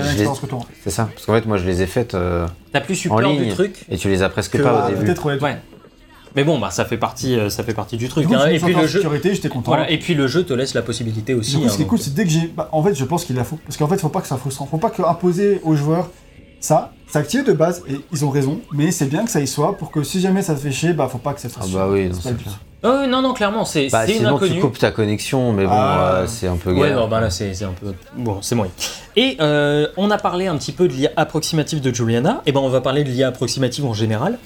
C'est 0.82 0.90
ça. 0.90 1.08
Parce 1.14 1.24
qu'en 1.26 1.32
fait, 1.34 1.46
moi, 1.46 1.56
je 1.56 1.64
les 1.64 1.82
ai 1.82 1.86
faites 1.86 2.14
euh, 2.14 2.46
T'as 2.72 2.80
plus 2.80 3.04
eu 3.04 3.08
En 3.10 3.18
ligne. 3.20 3.44
du 3.44 3.48
truc 3.50 3.84
et 3.88 3.96
tu 3.96 4.08
les 4.08 4.22
as 4.22 4.28
presque 4.28 4.52
Que- 4.58 4.62
pas 4.62 4.82
Ah, 4.84 4.86
au 4.86 4.90
début. 4.90 5.04
Peut-être, 5.06 5.24
ouais. 5.26 5.40
Ouais. 5.40 5.56
Mais 6.36 6.44
bon, 6.44 6.58
bah 6.58 6.70
ça 6.70 6.84
fait 6.84 6.98
partie, 6.98 7.36
euh, 7.36 7.48
ça 7.48 7.64
fait 7.64 7.72
partie 7.72 7.96
du 7.96 8.08
truc. 8.08 8.26
Du 8.26 8.34
coup, 8.34 8.40
hein. 8.40 8.48
Et 8.48 8.58
puis 8.60 8.74
le 8.74 8.86
jeu, 8.86 8.98
sécurité, 9.00 9.34
j'étais 9.34 9.48
content. 9.48 9.70
voilà. 9.70 9.90
Et 9.90 9.98
puis 9.98 10.14
le 10.14 10.26
jeu 10.28 10.44
te 10.44 10.52
laisse 10.52 10.74
la 10.74 10.82
possibilité 10.82 11.32
aussi. 11.34 11.52
Du 11.52 11.56
coup, 11.58 11.64
hein, 11.64 11.68
ce 11.70 11.76
qui 11.76 11.82
est 11.82 11.84
donc, 11.86 11.90
cool, 11.90 11.98
c'est 12.00 12.14
dès 12.14 12.24
que 12.24 12.30
j'ai. 12.30 12.48
bah, 12.54 12.68
en 12.72 12.82
fait, 12.82 12.94
je 12.94 13.04
pense 13.04 13.24
qu'il 13.24 13.34
la 13.34 13.44
faut. 13.44 13.58
Parce 13.64 13.76
qu'en 13.78 13.88
fait, 13.88 13.98
faut 13.98 14.10
pas 14.10 14.20
que 14.20 14.26
ça 14.26 14.34
soit 14.34 14.38
frustrant. 14.42 14.66
Faut 14.66 14.76
pas 14.78 14.90
que 14.90 15.02
imposer 15.02 15.60
aux 15.64 15.74
joueurs 15.74 16.10
ça. 16.60 16.92
C'est 17.10 17.18
activé 17.18 17.42
de 17.44 17.52
base, 17.54 17.82
et 17.88 17.94
ils 18.12 18.24
ont 18.26 18.30
raison, 18.30 18.60
mais 18.72 18.90
c'est 18.90 19.06
bien 19.06 19.24
que 19.24 19.30
ça 19.30 19.40
y 19.40 19.46
soit 19.46 19.78
pour 19.78 19.90
que 19.90 20.02
si 20.02 20.20
jamais 20.20 20.42
ça 20.42 20.54
te 20.54 20.60
fait 20.60 20.70
chier, 20.72 20.92
bah 20.92 21.08
faut 21.10 21.16
pas 21.16 21.32
que 21.32 21.40
ça 21.40 21.48
te 21.48 21.54
Ah 21.56 21.62
fasse 21.62 21.70
bah 21.70 21.88
oui, 21.90 22.10
c'est 22.12 22.34
oui, 22.84 23.08
non, 23.08 23.22
non, 23.22 23.32
clairement, 23.34 23.64
c'est 23.64 23.88
Bah, 23.88 24.06
une 24.06 24.14
sinon, 24.14 24.38
tu 24.38 24.60
coupes 24.60 24.78
ta 24.78 24.90
connexion, 24.90 25.52
mais 25.52 25.64
bon, 25.64 25.70
Ah. 25.72 26.10
euh, 26.22 26.26
c'est 26.26 26.46
un 26.46 26.56
peu 26.56 26.72
Ouais, 26.72 26.80
galère. 26.80 26.96
non, 26.98 27.08
bah 27.08 27.20
là 27.20 27.28
c'est 27.30 27.50
un 27.64 27.72
peu. 27.72 27.92
Bon, 28.16 28.40
c'est 28.40 28.54
moyen. 28.54 28.70
Et 29.16 29.36
euh, 29.40 29.88
on 29.96 30.10
a 30.10 30.18
parlé 30.18 30.46
un 30.46 30.56
petit 30.56 30.72
peu 30.72 30.86
de 30.86 30.92
l'IA 30.92 31.10
approximative 31.16 31.80
de 31.80 31.92
Juliana, 31.92 32.42
et 32.46 32.52
ben 32.52 32.60
on 32.60 32.68
va 32.68 32.80
parler 32.80 33.02
de 33.04 33.08
l'IA 33.10 33.28
approximative 33.28 33.84
en 33.84 33.94
général. 33.94 34.38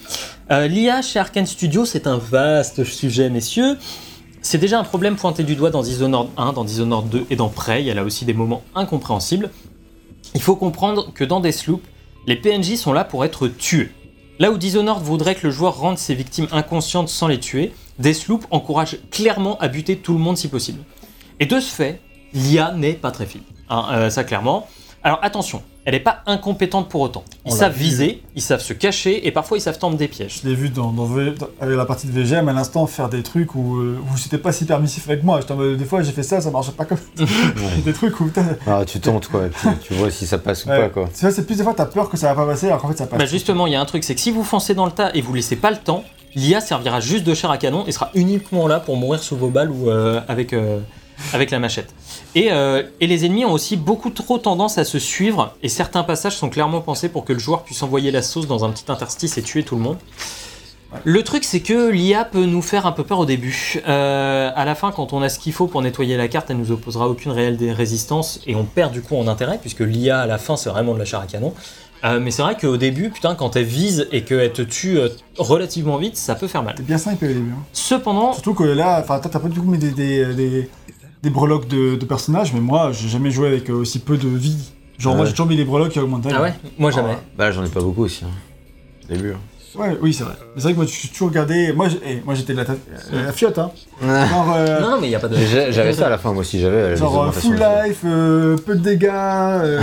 Euh, 0.51 0.67
L'IA 0.67 1.03
chez 1.03 1.19
Arkane 1.19 1.47
Studio, 1.47 1.85
c'est 1.85 2.07
un 2.07 2.17
vaste 2.17 2.85
sujet, 2.85 3.29
messieurs. 3.31 3.77
C'est 4.41 4.59
déjà 4.59 4.79
un 4.81 4.85
problème 4.85 5.17
pointé 5.17 5.45
du 5.45 5.55
doigt 5.55 5.71
dans 5.71 5.83
Dishonored 5.83 6.29
1, 6.37 6.53
dans 6.55 6.65
Dishonored 6.65 7.09
2 7.09 7.27
et 7.31 7.37
dans 7.37 7.49
Prey. 7.49 7.87
Elle 7.87 7.99
a 7.99 8.03
aussi 8.03 8.25
des 8.25 8.35
moments 8.35 8.63
incompréhensibles. 8.75 9.51
Il 10.35 10.41
faut 10.43 10.57
comprendre 10.57 11.13
que 11.15 11.23
dans 11.25 11.39
Deathloop, 11.41 11.83
les 12.27 12.37
PNJ 12.37 12.77
sont 12.77 12.93
là 12.93 13.05
pour 13.05 13.25
être 13.25 13.47
tués. 13.47 13.91
Là 14.41 14.51
où 14.51 14.57
Dishonored 14.59 15.03
voudrait 15.03 15.35
que 15.37 15.47
le 15.47 15.53
joueur 15.53 15.79
rende 15.79 15.99
ses 15.99 16.15
victimes 16.15 16.49
inconscientes 16.51 17.09
sans 17.09 17.29
les 17.29 17.39
tuer, 17.39 17.73
Deathloop 17.99 18.47
encourage 18.51 18.99
clairement 19.11 19.59
à 19.59 19.69
buter 19.69 19.97
tout 19.97 20.13
le 20.13 20.19
monde 20.19 20.37
si 20.37 20.49
possible. 20.49 20.83
Et 21.41 21.47
de 21.47 21.61
ce 21.61 21.73
fait, 21.73 22.01
l'IA 22.33 22.73
n'est 22.73 22.95
pas 22.95 23.11
très 23.11 23.27
fine. 23.27 23.43
Hein, 23.69 23.87
euh, 23.93 24.11
ça 24.11 24.25
clairement. 24.25 24.69
Alors 25.05 25.19
attention, 25.23 25.63
elle 25.85 25.95
n'est 25.95 26.01
pas 26.01 26.19
incompétente 26.27 26.89
pour 26.89 27.01
autant. 27.01 27.25
Ils 27.45 27.51
On 27.51 27.55
l'a 27.55 27.61
savent 27.61 27.73
vu. 27.75 27.83
viser, 27.83 28.23
ils 28.37 28.43
savent 28.43 28.61
se 28.61 28.73
cacher 28.73 29.27
et 29.27 29.33
parfois 29.33 29.59
ils 29.59 29.61
savent 29.61 29.79
tendre 29.79 29.97
des 29.97 30.07
pièges. 30.07 30.41
Je 30.45 30.49
l'ai 30.49 30.55
vu 30.55 30.69
dans, 30.71 30.93
dans 30.93 31.07
V- 31.07 31.33
dans- 31.37 31.49
avec 31.61 31.77
la 31.77 31.85
partie 31.87 32.07
de 32.07 32.13
VGM 32.13 32.49
à 32.49 32.53
l'instant 32.53 32.87
faire 32.87 33.09
des 33.09 33.25
trucs 33.25 33.57
où, 33.57 33.79
euh, 33.79 33.99
où 34.13 34.17
c'était 34.17 34.39
pas 34.39 34.53
si 34.53 34.65
permissif 34.65 35.09
avec 35.09 35.25
moi. 35.25 35.41
J'étais 35.41 35.53
en 35.53 35.57
mode, 35.57 35.77
des 35.77 35.85
fois 35.85 36.03
j'ai 36.03 36.13
fait 36.13 36.23
ça, 36.23 36.41
ça 36.41 36.53
marchait 36.53 36.71
pas 36.71 36.85
comme 36.85 36.99
des 37.85 37.93
trucs 37.93 38.19
où 38.21 38.27
putain. 38.27 38.47
Ah, 38.67 38.85
tu 38.87 39.01
tentes 39.01 39.27
quoi, 39.27 39.47
et 39.47 39.49
puis 39.49 39.69
tu 39.83 39.95
vois 39.95 40.11
si 40.13 40.25
ça 40.25 40.39
passe 40.39 40.65
ou 40.67 40.69
Ouais. 40.69 40.79
pas 40.83 40.89
quoi. 40.89 41.09
Tu 41.13 41.21
vois, 41.23 41.33
c'est 41.33 41.45
plus 41.47 41.57
des 41.57 41.65
fois 41.65 41.75
t'as 41.77 41.87
peur 41.87 42.09
que 42.09 42.17
ça 42.17 42.29
va 42.33 42.45
pas 42.45 42.47
passer 42.53 42.67
alors 42.69 42.81
qu'en 42.81 42.89
fait 42.89 42.99
ça 42.99 43.07
passe. 43.07 43.19
Bah 43.19 43.27
justement, 43.27 43.67
il 43.67 43.73
y 43.73 43.77
a 43.77 43.81
un 43.81 43.85
truc, 43.87 44.05
c'est 44.05 44.15
que 44.15 44.21
si 44.21 44.31
vous 44.31 44.45
foncez 44.45 44.75
dans 44.75 44.87
le 44.87 44.93
tas 44.93 45.11
et 45.15 45.21
vous 45.21 45.35
laissez 45.35 45.57
pas 45.57 45.73
le 45.73 45.79
temps, 45.79 46.05
l'IA 46.37 46.61
servira 46.61 47.01
juste 47.01 47.25
de 47.25 47.35
chair 47.35 47.51
à 47.51 47.59
canon 47.59 47.85
et 47.89 47.93
sera 47.93 48.11
uniquement 48.15 48.69
là 48.69 48.79
pour 48.79 48.97
mourir 48.97 49.21
sous 49.21 49.37
vos 49.37 49.49
balles 49.49 49.71
ou 49.73 49.91
euh, 49.91 50.21
avec, 50.29 50.53
euh, 50.53 50.79
avec 51.35 51.51
la 51.51 51.59
machette. 51.59 51.93
Et, 52.35 52.51
euh, 52.51 52.83
et 53.01 53.07
les 53.07 53.27
ennemis 53.27 53.45
ont 53.45 53.53
aussi 53.53 53.77
beaucoup 53.77 54.09
trop 54.11 54.39
tendance 54.39 54.79
à 54.79 54.85
se 54.85 54.99
suivre 54.99 55.55
et 55.63 55.69
certains 55.69 56.03
passages 56.03 56.37
sont 56.37 56.49
clairement 56.49 56.81
pensés 56.81 57.09
pour 57.11 57.25
que 57.25 57.33
le 57.35 57.39
joueur 57.39 57.63
puisse 57.63 57.83
envoyer 57.83 58.11
la 58.11 58.23
sauce 58.23 58.47
dans 58.47 58.65
un 58.65 58.71
petit 58.71 58.91
interstice 58.91 59.37
et 59.37 59.43
tuer 59.43 59.63
tout 59.65 59.77
le 59.77 59.83
monde. 59.83 59.99
Le 61.05 61.23
truc, 61.23 61.45
c'est 61.45 61.61
que 61.61 61.89
l'IA 61.91 62.25
peut 62.25 62.45
nous 62.45 62.61
faire 62.61 62.85
un 62.87 62.93
peu 62.93 63.03
peur 63.03 63.19
au 63.19 63.25
début. 63.25 63.81
Euh, 63.89 64.51
à 64.55 64.65
la 64.67 64.75
fin, 64.75 64.93
quand 64.93 65.15
on 65.15 65.23
a 65.23 65.31
ce 65.31 65.39
qu'il 65.39 65.55
faut 65.55 65.67
pour 65.67 65.81
nettoyer 65.81 66.19
la 66.19 66.29
carte, 66.29 66.51
elle 66.51 66.59
nous 66.59 66.71
opposera 66.71 67.09
aucune 67.09 67.33
réelle 67.33 67.57
des 67.57 67.73
résistances 67.73 68.41
et 68.47 68.55
on 68.55 68.65
perd 68.65 68.93
du 68.93 69.01
coup 69.01 69.17
en 69.17 69.27
intérêt 69.27 69.59
puisque 69.59 69.81
l'IA 69.81 70.21
à 70.21 70.27
la 70.27 70.37
fin 70.37 70.57
c'est 70.57 70.69
vraiment 70.69 70.93
de 70.93 70.99
la 70.99 71.07
chair 71.07 71.21
à 71.21 71.27
canon. 71.27 71.55
Euh, 72.05 72.19
mais 72.21 72.31
c'est 72.33 72.43
vrai 72.43 72.57
qu'au 72.61 72.77
début, 72.77 73.11
putain, 73.11 73.35
quand 73.37 73.55
elle 73.57 73.65
vise 73.65 74.09
et 74.11 74.23
qu'elle 74.25 74.53
te 74.53 74.61
tue 74.63 74.99
euh, 74.99 75.09
relativement 75.39 75.99
vite, 75.99 76.17
ça 76.17 76.35
peut 76.35 76.49
faire 76.49 76.63
mal. 76.65 76.75
C'est 76.77 76.85
bien 76.85 76.99
simple 76.99 77.25
au 77.25 77.29
début. 77.29 77.53
hein. 77.53 77.63
Cependant, 77.73 78.33
Surtout 78.33 78.55
que 78.55 78.65
là, 78.65 78.99
enfin 79.01 79.21
t'as 79.21 79.39
pas 79.39 79.49
du 79.49 79.55
tout 79.55 79.63
mis 79.63 79.79
des, 79.79 79.93
des, 79.93 80.35
des, 80.35 80.69
des 81.23 81.31
breloques 81.31 81.69
de, 81.69 81.97
de 81.97 82.05
personnages, 82.05 82.53
mais 82.53 82.61
moi 82.61 82.91
j'ai 82.93 83.09
jamais 83.09 83.31
joué 83.31 83.49
avec 83.49 83.71
euh, 83.71 83.75
aussi 83.75 83.99
peu 84.01 84.17
de 84.17 84.29
vie. 84.29 84.57
Genre 84.99 85.13
Ah 85.15 85.17
moi 85.17 85.25
j'ai 85.27 85.33
toujours 85.33 85.47
mis 85.47 85.57
des 85.57 85.65
breloques 85.65 85.93
qui 85.93 85.99
augmentent. 86.01 86.27
ah 86.33 86.43
ouais, 86.43 86.55
moi 86.79 86.91
jamais. 86.91 87.17
Bah, 87.37 87.51
j'en 87.53 87.65
ai 87.65 87.69
pas 87.69 87.81
beaucoup 87.81 88.05
aussi. 88.05 88.25
Hein. 88.25 88.29
Au 89.11 89.15
début. 89.15 89.33
hein. 89.33 89.39
Ouais, 89.75 89.97
oui, 90.03 90.13
c'est 90.13 90.25
vrai. 90.25 90.35
Mais 90.55 90.61
C'est 90.61 90.63
vrai 90.65 90.73
que 90.73 90.77
moi, 90.77 90.85
je 90.85 90.91
suis 90.91 91.09
toujours 91.09 91.29
regardé. 91.29 91.73
Moi, 91.73 91.89
j'ai- 91.89 91.99
eh, 92.07 92.23
moi 92.27 92.35
j'étais 92.35 92.53
la, 92.53 92.67
ta- 92.67 92.73
euh, 92.75 93.25
la 93.25 93.33
fiotte, 93.33 93.57
hein. 93.59 93.71
Genre, 94.03 94.53
euh, 94.55 94.81
Non, 94.83 94.91
non, 94.91 95.01
mais 95.01 95.07
il 95.07 95.11
n'y 95.11 95.17
a 95.17 95.19
pas 95.19 95.29
de. 95.29 95.37
J'ai- 95.37 95.73
J'avais 95.73 95.95
ça 95.95 96.09
à 96.09 96.11
la 96.11 96.19
fin, 96.19 96.31
moi 96.33 96.43
aussi, 96.43 96.61
j'avais. 96.61 96.77
euh, 96.77 96.91
les 96.91 96.97
genre 96.99 97.23
euh, 97.23 97.31
full 97.31 97.57
de- 97.57 97.87
life, 97.89 98.01
euh, 98.05 98.59
peu 98.59 98.75
de 98.75 98.81
dégâts 98.83 99.09
euh, 99.11 99.81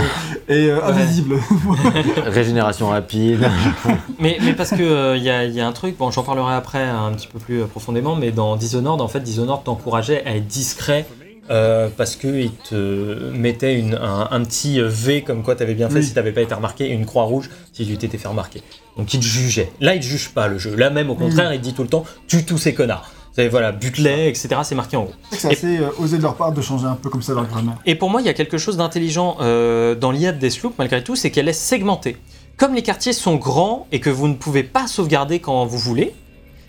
et 0.48 0.70
euh, 0.70 0.84
invisible. 0.84 1.38
Régénération 2.26 2.88
rapide. 2.88 3.40
Mais, 4.20 4.38
mais 4.42 4.52
parce 4.52 4.70
que 4.70 4.82
euh, 4.82 5.16
il 5.16 5.22
y, 5.24 5.30
a, 5.30 5.44
y 5.46 5.60
a 5.60 5.66
un 5.66 5.72
truc, 5.72 5.96
bon 5.96 6.10
j'en 6.10 6.22
parlerai 6.22 6.54
après 6.54 6.82
un 6.84 7.10
petit 7.12 7.26
peu 7.26 7.38
plus 7.38 7.60
profondément, 7.64 8.14
mais 8.14 8.30
dans 8.32 8.54
Dishonored, 8.56 9.00
en 9.00 9.08
fait, 9.08 9.20
Dishonored 9.20 9.64
t'encourageait 9.64 10.22
à 10.26 10.36
être 10.36 10.46
discret 10.46 11.06
Euh, 11.50 11.88
parce 11.96 12.14
qu'il 12.16 12.52
te 12.68 13.30
mettait 13.32 13.76
une- 13.78 13.94
un, 13.94 14.28
un 14.30 14.44
petit 14.44 14.80
V 14.80 15.22
comme 15.22 15.42
quoi 15.42 15.56
t'avais 15.56 15.74
bien 15.74 15.88
fait 15.88 15.96
Oui. 15.96 16.04
si 16.04 16.14
t'avais 16.14 16.30
pas 16.32 16.42
été 16.42 16.54
remarqué 16.54 16.84
et 16.84 16.92
une 16.92 17.06
croix 17.06 17.24
rouge 17.24 17.50
si 17.72 17.84
tu 17.86 17.96
t'étais 17.96 18.18
fait 18.18 18.28
remarquer. 18.28 18.62
Donc 18.96 19.12
il 19.14 19.20
te 19.20 19.24
jugeait. 19.24 19.72
Là 19.80 19.94
il 19.94 20.00
te 20.00 20.04
juge 20.06 20.28
pas 20.30 20.46
le 20.46 20.58
jeu. 20.58 20.76
Là 20.76 20.90
même 20.90 21.10
au 21.10 21.16
contraire 21.16 21.52
il 21.52 21.58
te 21.60 21.64
dit 21.64 21.72
tout 21.74 21.82
le 21.82 21.88
temps 21.88 22.04
tue 22.28 22.44
tous 22.44 22.58
ces 22.58 22.72
connards. 22.74 23.10
C'est 23.32 23.48
voilà 23.48 23.72
bute-les 23.72 24.28
etc. 24.28 24.48
C'est 24.62 24.74
marqué 24.76 24.96
en 24.96 25.04
gros. 25.04 25.14
C'est 25.32 25.50
assez 25.52 25.78
euh, 25.78 25.88
osé 25.98 26.18
de 26.18 26.22
leur 26.22 26.36
part 26.36 26.52
de 26.52 26.60
changer 26.60 26.86
un 26.86 26.94
peu 26.94 27.10
comme 27.10 27.22
ça 27.22 27.32
leur 27.34 27.46
grammaire. 27.46 27.78
Et 27.86 27.94
pour 27.96 28.10
moi, 28.10 28.20
il 28.20 28.26
y 28.26 28.30
a 28.30 28.34
quelque 28.34 28.58
chose 28.58 28.76
d'intelligent 28.76 29.36
euh, 29.40 29.94
dans 29.96 30.10
l'IA 30.12 30.30
de 30.32 30.38
Deathloop, 30.38 30.74
malgré 30.78 31.02
tout, 31.02 31.16
c'est 31.16 31.30
qu'elle 31.30 31.48
est 31.48 31.52
segmentée. 31.52 32.16
Comme 32.58 32.74
les 32.74 32.82
quartiers 32.82 33.12
sont 33.12 33.36
grands 33.36 33.86
et 33.90 33.98
que 34.00 34.10
vous 34.10 34.28
ne 34.28 34.34
pouvez 34.34 34.62
pas 34.62 34.86
sauvegarder 34.86 35.38
quand 35.40 35.64
vous 35.64 35.78
voulez, 35.78 36.12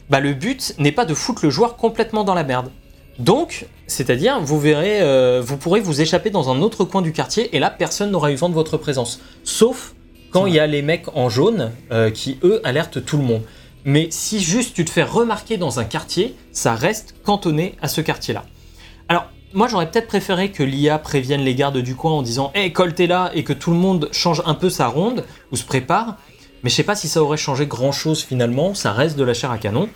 bah 0.09 0.19
le 0.19 0.33
but 0.33 0.73
n'est 0.79 0.91
pas 0.91 1.05
de 1.05 1.13
foutre 1.13 1.43
le 1.45 1.51
joueur 1.51 1.75
complètement 1.77 2.23
dans 2.23 2.33
la 2.35 2.43
merde. 2.43 2.69
Donc, 3.21 3.67
c'est-à-dire, 3.85 4.39
vous 4.41 4.59
verrez, 4.59 4.99
euh, 5.01 5.43
vous 5.45 5.55
pourrez 5.55 5.79
vous 5.79 6.01
échapper 6.01 6.31
dans 6.31 6.49
un 6.49 6.61
autre 6.63 6.85
coin 6.85 7.03
du 7.03 7.13
quartier 7.13 7.55
et 7.55 7.59
là, 7.59 7.69
personne 7.69 8.09
n'aura 8.09 8.31
eu 8.31 8.35
vent 8.35 8.49
de 8.49 8.55
votre 8.55 8.77
présence. 8.77 9.21
Sauf 9.43 9.93
quand 10.31 10.47
il 10.47 10.55
y 10.55 10.59
a 10.59 10.65
les 10.65 10.81
mecs 10.81 11.05
en 11.15 11.29
jaune 11.29 11.71
euh, 11.91 12.09
qui, 12.09 12.39
eux, 12.41 12.61
alertent 12.63 13.05
tout 13.05 13.17
le 13.17 13.23
monde. 13.23 13.43
Mais 13.85 14.07
si 14.09 14.39
juste 14.39 14.73
tu 14.73 14.85
te 14.85 14.89
fais 14.89 15.03
remarquer 15.03 15.57
dans 15.57 15.79
un 15.79 15.83
quartier, 15.83 16.35
ça 16.51 16.73
reste 16.73 17.13
cantonné 17.23 17.75
à 17.81 17.87
ce 17.87 18.01
quartier-là. 18.01 18.43
Alors, 19.07 19.25
moi 19.53 19.67
j'aurais 19.67 19.91
peut-être 19.91 20.07
préféré 20.07 20.49
que 20.49 20.63
l'IA 20.63 20.97
prévienne 20.97 21.41
les 21.41 21.53
gardes 21.53 21.77
du 21.77 21.95
coin 21.95 22.13
en 22.13 22.21
disant 22.23 22.51
Hé, 22.55 22.71
Colt 22.71 22.99
est 22.99 23.07
là 23.07 23.29
et 23.35 23.43
que 23.43 23.53
tout 23.53 23.69
le 23.69 23.77
monde 23.77 24.09
change 24.11 24.41
un 24.45 24.55
peu 24.55 24.71
sa 24.71 24.87
ronde 24.87 25.25
ou 25.51 25.57
se 25.57 25.63
prépare. 25.63 26.17
Mais 26.63 26.71
je 26.71 26.75
sais 26.75 26.83
pas 26.83 26.95
si 26.95 27.07
ça 27.07 27.21
aurait 27.21 27.37
changé 27.37 27.67
grand 27.67 27.91
chose 27.91 28.23
finalement, 28.23 28.73
ça 28.73 28.93
reste 28.93 29.15
de 29.15 29.23
la 29.23 29.35
chair 29.35 29.51
à 29.51 29.59
canon. 29.59 29.89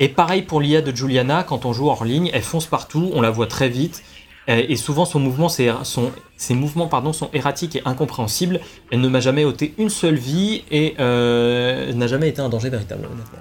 Et 0.00 0.08
pareil 0.08 0.42
pour 0.42 0.60
l'IA 0.60 0.82
de 0.82 0.94
Juliana, 0.94 1.42
quand 1.42 1.64
on 1.64 1.72
joue 1.72 1.88
hors 1.88 2.04
ligne, 2.04 2.30
elle 2.34 2.42
fonce 2.42 2.66
partout, 2.66 3.10
on 3.14 3.20
la 3.20 3.30
voit 3.30 3.46
très 3.46 3.68
vite. 3.68 4.02
euh, 4.48 4.62
Et 4.68 4.76
souvent 4.76 5.04
son 5.06 5.18
mouvement, 5.18 5.48
c'est- 5.48 5.70
son- 5.82 6.12
ses 6.36 6.54
mouvements 6.54 6.86
pardon, 6.86 7.12
sont 7.12 7.30
erratiques 7.32 7.76
et 7.76 7.82
incompréhensibles. 7.84 8.60
Elle 8.92 9.00
ne 9.00 9.08
m'a 9.08 9.20
jamais 9.20 9.44
ôté 9.44 9.74
une 9.78 9.88
seule 9.90 10.14
vie 10.16 10.62
et 10.70 10.94
euh, 11.00 11.92
n'a 11.94 12.06
jamais 12.06 12.28
été 12.28 12.40
un 12.40 12.48
danger 12.48 12.68
véritable 12.70 13.06
honnêtement. 13.06 13.38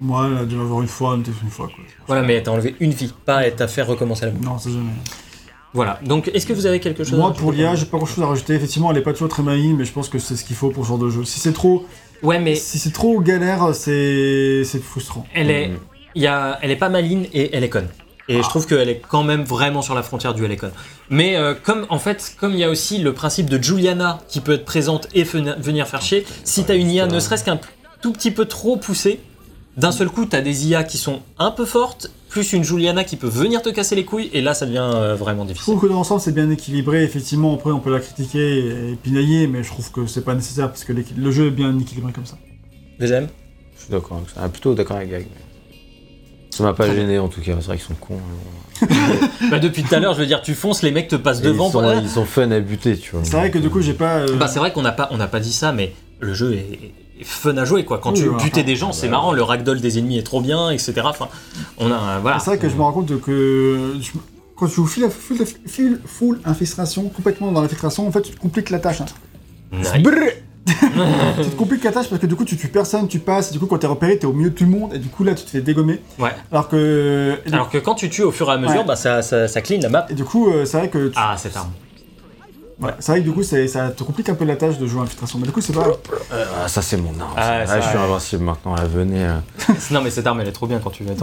Moi, 0.00 0.28
elle 0.30 0.38
a 0.38 0.44
dû 0.44 0.54
m'avoir 0.54 0.80
une 0.80 0.86
fois, 0.88 1.16
une 1.16 1.50
fois 1.50 1.66
quoi. 1.66 1.84
Voilà 2.06 2.22
mais 2.22 2.34
elle 2.34 2.44
t'a 2.44 2.52
enlevé 2.52 2.76
une 2.80 2.92
vie, 2.92 3.12
pas 3.26 3.44
elle 3.46 3.56
t'a 3.56 3.66
fait 3.68 3.82
recommencer 3.82 4.24
la 4.26 4.30
boucle. 4.30 4.46
Non, 4.46 4.56
c'est 4.58 4.70
jamais. 4.70 4.88
voilà. 5.74 5.98
Donc 6.04 6.30
est-ce 6.32 6.46
que 6.46 6.52
vous 6.52 6.66
avez 6.66 6.78
quelque 6.80 7.02
chose 7.04 7.14
à 7.14 7.16
Moi, 7.18 7.32
pour 7.34 7.52
l'IA, 7.52 7.74
j'ai 7.74 7.84
pas 7.86 7.98
grand 7.98 8.06
chose 8.06 8.22
à 8.24 8.28
rajouter. 8.28 8.54
Effectivement, 8.54 8.90
elle 8.92 8.96
est 8.98 9.02
pas 9.02 9.12
toujours 9.12 9.28
très 9.28 9.42
maligne, 9.42 9.74
mais 9.76 9.84
je 9.84 9.92
pense 9.92 10.08
que 10.08 10.18
c'est 10.18 10.36
ce 10.36 10.44
qu'il 10.44 10.56
faut 10.56 10.70
pour 10.70 10.84
ce 10.84 10.88
genre 10.88 10.98
de 10.98 11.10
jeu. 11.10 11.24
Si 11.24 11.40
c'est 11.40 11.52
trop, 11.52 11.84
Ouais, 12.22 12.38
mais 12.40 12.54
si 12.54 12.78
c'est 12.78 12.92
trop 12.92 13.20
galère, 13.20 13.74
c'est 13.74 14.62
c'est 14.64 14.82
frustrant. 14.82 15.26
elle 15.34 15.50
est, 15.50 15.68
Mm. 15.68 15.78
Il 16.14 16.22
y 16.22 16.26
a, 16.26 16.58
elle 16.62 16.70
est 16.70 16.76
pas 16.76 16.88
maligne 16.88 17.28
et 17.32 17.54
elle 17.54 17.62
est 17.62 17.68
conne. 17.68 17.88
Et 18.30 18.42
je 18.42 18.48
trouve 18.48 18.66
qu'elle 18.66 18.88
est 18.88 19.00
quand 19.08 19.22
même 19.22 19.44
vraiment 19.44 19.80
sur 19.82 19.94
la 19.94 20.02
frontière 20.02 20.34
du 20.34 20.44
elle 20.44 20.52
est 20.52 20.56
conne. 20.56 20.72
Mais 21.08 21.36
euh, 21.36 21.54
comme 21.54 21.86
en 21.88 21.98
fait, 21.98 22.34
comme 22.38 22.52
il 22.52 22.58
y 22.58 22.64
a 22.64 22.70
aussi 22.70 22.98
le 22.98 23.14
principe 23.14 23.48
de 23.48 23.62
Juliana 23.62 24.20
qui 24.28 24.40
peut 24.40 24.52
être 24.52 24.64
présente 24.64 25.08
et 25.14 25.22
venir 25.22 25.86
faire 25.86 26.02
chier, 26.02 26.26
si 26.44 26.64
t'as 26.64 26.76
une 26.76 26.90
IA 26.90 27.06
ne 27.06 27.20
serait-ce 27.20 27.44
qu'un 27.44 27.58
tout 28.02 28.12
petit 28.12 28.30
peu 28.30 28.44
trop 28.44 28.76
poussée, 28.76 29.20
d'un 29.76 29.92
seul 29.92 30.08
coup 30.10 30.26
t'as 30.26 30.40
des 30.40 30.66
IA 30.68 30.84
qui 30.84 30.98
sont 30.98 31.20
un 31.38 31.50
peu 31.50 31.64
fortes, 31.64 32.10
plus 32.28 32.52
une 32.52 32.62
Juliana 32.64 33.04
qui 33.04 33.16
peut 33.16 33.28
venir 33.28 33.62
te 33.62 33.68
casser 33.70 33.94
les 33.96 34.04
couilles, 34.04 34.30
et 34.32 34.40
là 34.40 34.54
ça 34.54 34.66
devient 34.66 34.90
euh, 34.94 35.14
vraiment 35.14 35.42
Je 35.44 35.48
difficile. 35.48 35.72
trouve 35.74 35.82
que 35.82 35.86
dans 35.88 35.94
l'ensemble, 35.98 36.20
c'est 36.20 36.34
bien 36.34 36.50
équilibré. 36.50 37.02
Effectivement, 37.04 37.54
après, 37.54 37.70
on 37.70 37.80
peut 37.80 37.92
la 37.92 38.00
critiquer 38.00 38.58
et 38.58 38.96
pinailler, 39.02 39.46
mais 39.46 39.62
je 39.62 39.68
trouve 39.70 39.90
que 39.90 40.06
c'est 40.06 40.24
pas 40.24 40.34
nécessaire 40.34 40.68
parce 40.68 40.84
que 40.84 40.92
le 40.92 41.30
jeu 41.30 41.46
est 41.46 41.50
bien 41.50 41.76
équilibré 41.78 42.12
comme 42.12 42.26
ça. 42.26 42.36
Deuxième 43.00 43.28
Je 43.76 43.82
suis 43.84 43.90
d'accord 43.92 44.18
avec 44.18 44.30
ça. 44.30 44.40
Ah, 44.42 44.48
plutôt 44.48 44.74
d'accord 44.74 44.96
avec 44.98 45.10
Gag. 45.10 45.26
mais 45.30 45.76
Ça 46.50 46.62
m'a 46.64 46.74
pas 46.74 46.92
gêné 46.92 47.18
en 47.18 47.28
tout 47.28 47.40
cas, 47.40 47.54
c'est 47.60 47.66
vrai 47.66 47.76
qu'ils 47.76 47.86
sont 47.86 47.94
cons. 47.94 48.14
hein. 48.18 48.86
Bah 49.50 49.58
depuis 49.58 49.82
tout 49.82 49.94
à 49.94 49.98
l'heure, 49.98 50.14
je 50.14 50.20
veux 50.20 50.26
dire, 50.26 50.42
tu 50.42 50.54
fonces, 50.54 50.82
les 50.82 50.90
mecs 50.90 51.08
te 51.08 51.16
passent 51.16 51.40
Et 51.40 51.44
devant. 51.44 51.68
ils, 51.68 51.72
sont, 51.72 51.80
pour- 51.82 51.92
ils 51.94 52.08
sont 52.08 52.24
fun 52.24 52.50
à 52.50 52.60
buter, 52.60 52.96
tu 52.98 53.12
vois. 53.12 53.20
C'est 53.24 53.36
vrai 53.36 53.50
que 53.50 53.58
du 53.58 53.70
coup, 53.70 53.80
j'ai 53.80 53.94
pas. 53.94 54.18
euh, 54.18 54.36
Bah 54.36 54.46
c'est 54.48 54.58
vrai 54.58 54.72
qu'on 54.72 54.82
n'a 54.82 54.92
pas, 54.92 55.08
on 55.12 55.16
n'a 55.16 55.26
pas 55.28 55.40
dit 55.40 55.52
ça, 55.52 55.72
mais 55.72 55.94
le 56.20 56.34
jeu 56.34 56.52
est 56.54 56.92
fun 57.24 57.56
à 57.56 57.64
jouer 57.64 57.84
quoi. 57.84 57.98
Quand 57.98 58.12
Oui, 58.12 58.20
tu 58.22 58.28
ouais. 58.28 58.42
butais 58.42 58.62
des 58.62 58.76
gens, 58.76 58.92
c'est 58.92 59.08
marrant, 59.08 59.32
le 59.32 59.42
ragdoll 59.42 59.80
des 59.80 59.98
ennemis 59.98 60.18
est 60.18 60.22
trop 60.22 60.40
bien, 60.40 60.70
etc. 60.70 60.94
Enfin, 61.04 61.28
on 61.78 61.90
a 61.90 62.18
voilà. 62.20 62.38
C'est 62.38 62.50
vrai 62.50 62.58
que 62.58 62.68
je 62.68 62.74
me 62.76 62.82
rends 62.82 62.92
compte 62.92 63.20
que 63.20 63.94
je- 64.00 64.10
quand 64.56 64.66
tu 64.66 64.74
joues 64.74 64.86
full, 64.86 65.08
full, 65.10 65.38
full, 65.66 66.00
full 66.04 66.40
infiltration, 66.44 67.08
complètement 67.08 67.52
dans 67.52 67.62
l'infiltration, 67.62 68.06
en 68.08 68.10
fait, 68.12 68.22
tu 68.22 68.32
te 68.32 68.40
compliques 68.40 68.70
la 68.70 68.78
tâche. 68.80 69.00
hein. 69.00 69.06
Nice. 69.72 69.92
Tu 70.68 70.74
te 71.50 71.56
compliques 71.56 71.82
la 71.84 71.92
tâche 71.92 72.08
parce 72.10 72.20
que 72.20 72.26
du 72.26 72.36
coup, 72.36 72.44
tu 72.44 72.56
tues 72.58 72.68
personne, 72.68 73.08
tu 73.08 73.20
passes, 73.20 73.48
et 73.50 73.52
du 73.52 73.58
coup, 73.58 73.64
quand 73.66 73.78
t'es 73.78 73.86
repéré, 73.86 74.18
t'es 74.18 74.26
au 74.26 74.34
milieu 74.34 74.50
de 74.50 74.54
tout 74.54 74.64
le 74.64 74.70
monde, 74.70 74.92
et 74.94 74.98
du 74.98 75.08
coup, 75.08 75.24
là, 75.24 75.34
tu 75.34 75.44
te 75.44 75.50
fais 75.50 75.62
dégommer. 75.62 76.00
Ouais. 76.18 76.30
Alors 76.52 76.68
que. 76.68 77.38
Alors 77.50 77.70
que 77.70 77.78
quand 77.78 77.94
tu 77.94 78.10
tues 78.10 78.22
au 78.22 78.32
fur 78.32 78.48
et 78.50 78.52
à 78.52 78.58
mesure, 78.58 78.80
Ouais. 78.80 78.84
bah 78.86 78.96
ça, 78.96 79.22
ça, 79.22 79.48
ça 79.48 79.62
clean 79.62 79.78
la 79.80 79.88
map. 79.88 80.06
et 80.10 80.14
du 80.14 80.24
coup, 80.24 80.50
euh, 80.50 80.66
c'est 80.66 80.76
vrai 80.76 80.88
que. 80.90 81.08
tu- 81.08 81.14
Ah 81.16 81.36
cette 81.38 81.56
arme. 81.56 81.70
Ouais, 82.80 82.90
c'est 82.98 83.12
vrai 83.12 83.20
que 83.20 83.24
du 83.26 83.32
coup, 83.32 83.42
ça 83.42 83.56
te 83.90 84.02
complique 84.02 84.28
un 84.28 84.34
peu 84.34 84.44
la 84.44 84.56
tâche 84.56 84.78
de 84.78 84.86
jouer 84.86 85.00
à 85.00 85.04
infiltration. 85.04 85.38
Mais 85.38 85.46
du 85.46 85.52
coup, 85.52 85.60
c'est 85.60 85.72
pas. 85.72 85.86
Ah, 86.32 86.68
ça 86.68 86.82
c'est 86.82 86.96
mon 86.96 87.10
arme. 87.20 87.32
Ah, 87.36 87.64
Ah, 87.68 87.80
je 87.80 87.88
suis 87.88 87.98
invincible 87.98 88.44
maintenant, 88.44 88.74
là, 88.74 88.84
venez. 88.84 89.24
euh, 89.24 89.36
non 89.90 90.00
mais 90.02 90.10
cette 90.10 90.26
arme 90.26 90.40
elle 90.40 90.48
est 90.48 90.52
trop 90.52 90.66
bien 90.66 90.78
quand 90.78 90.90
tu 90.90 91.04
veux. 91.04 91.14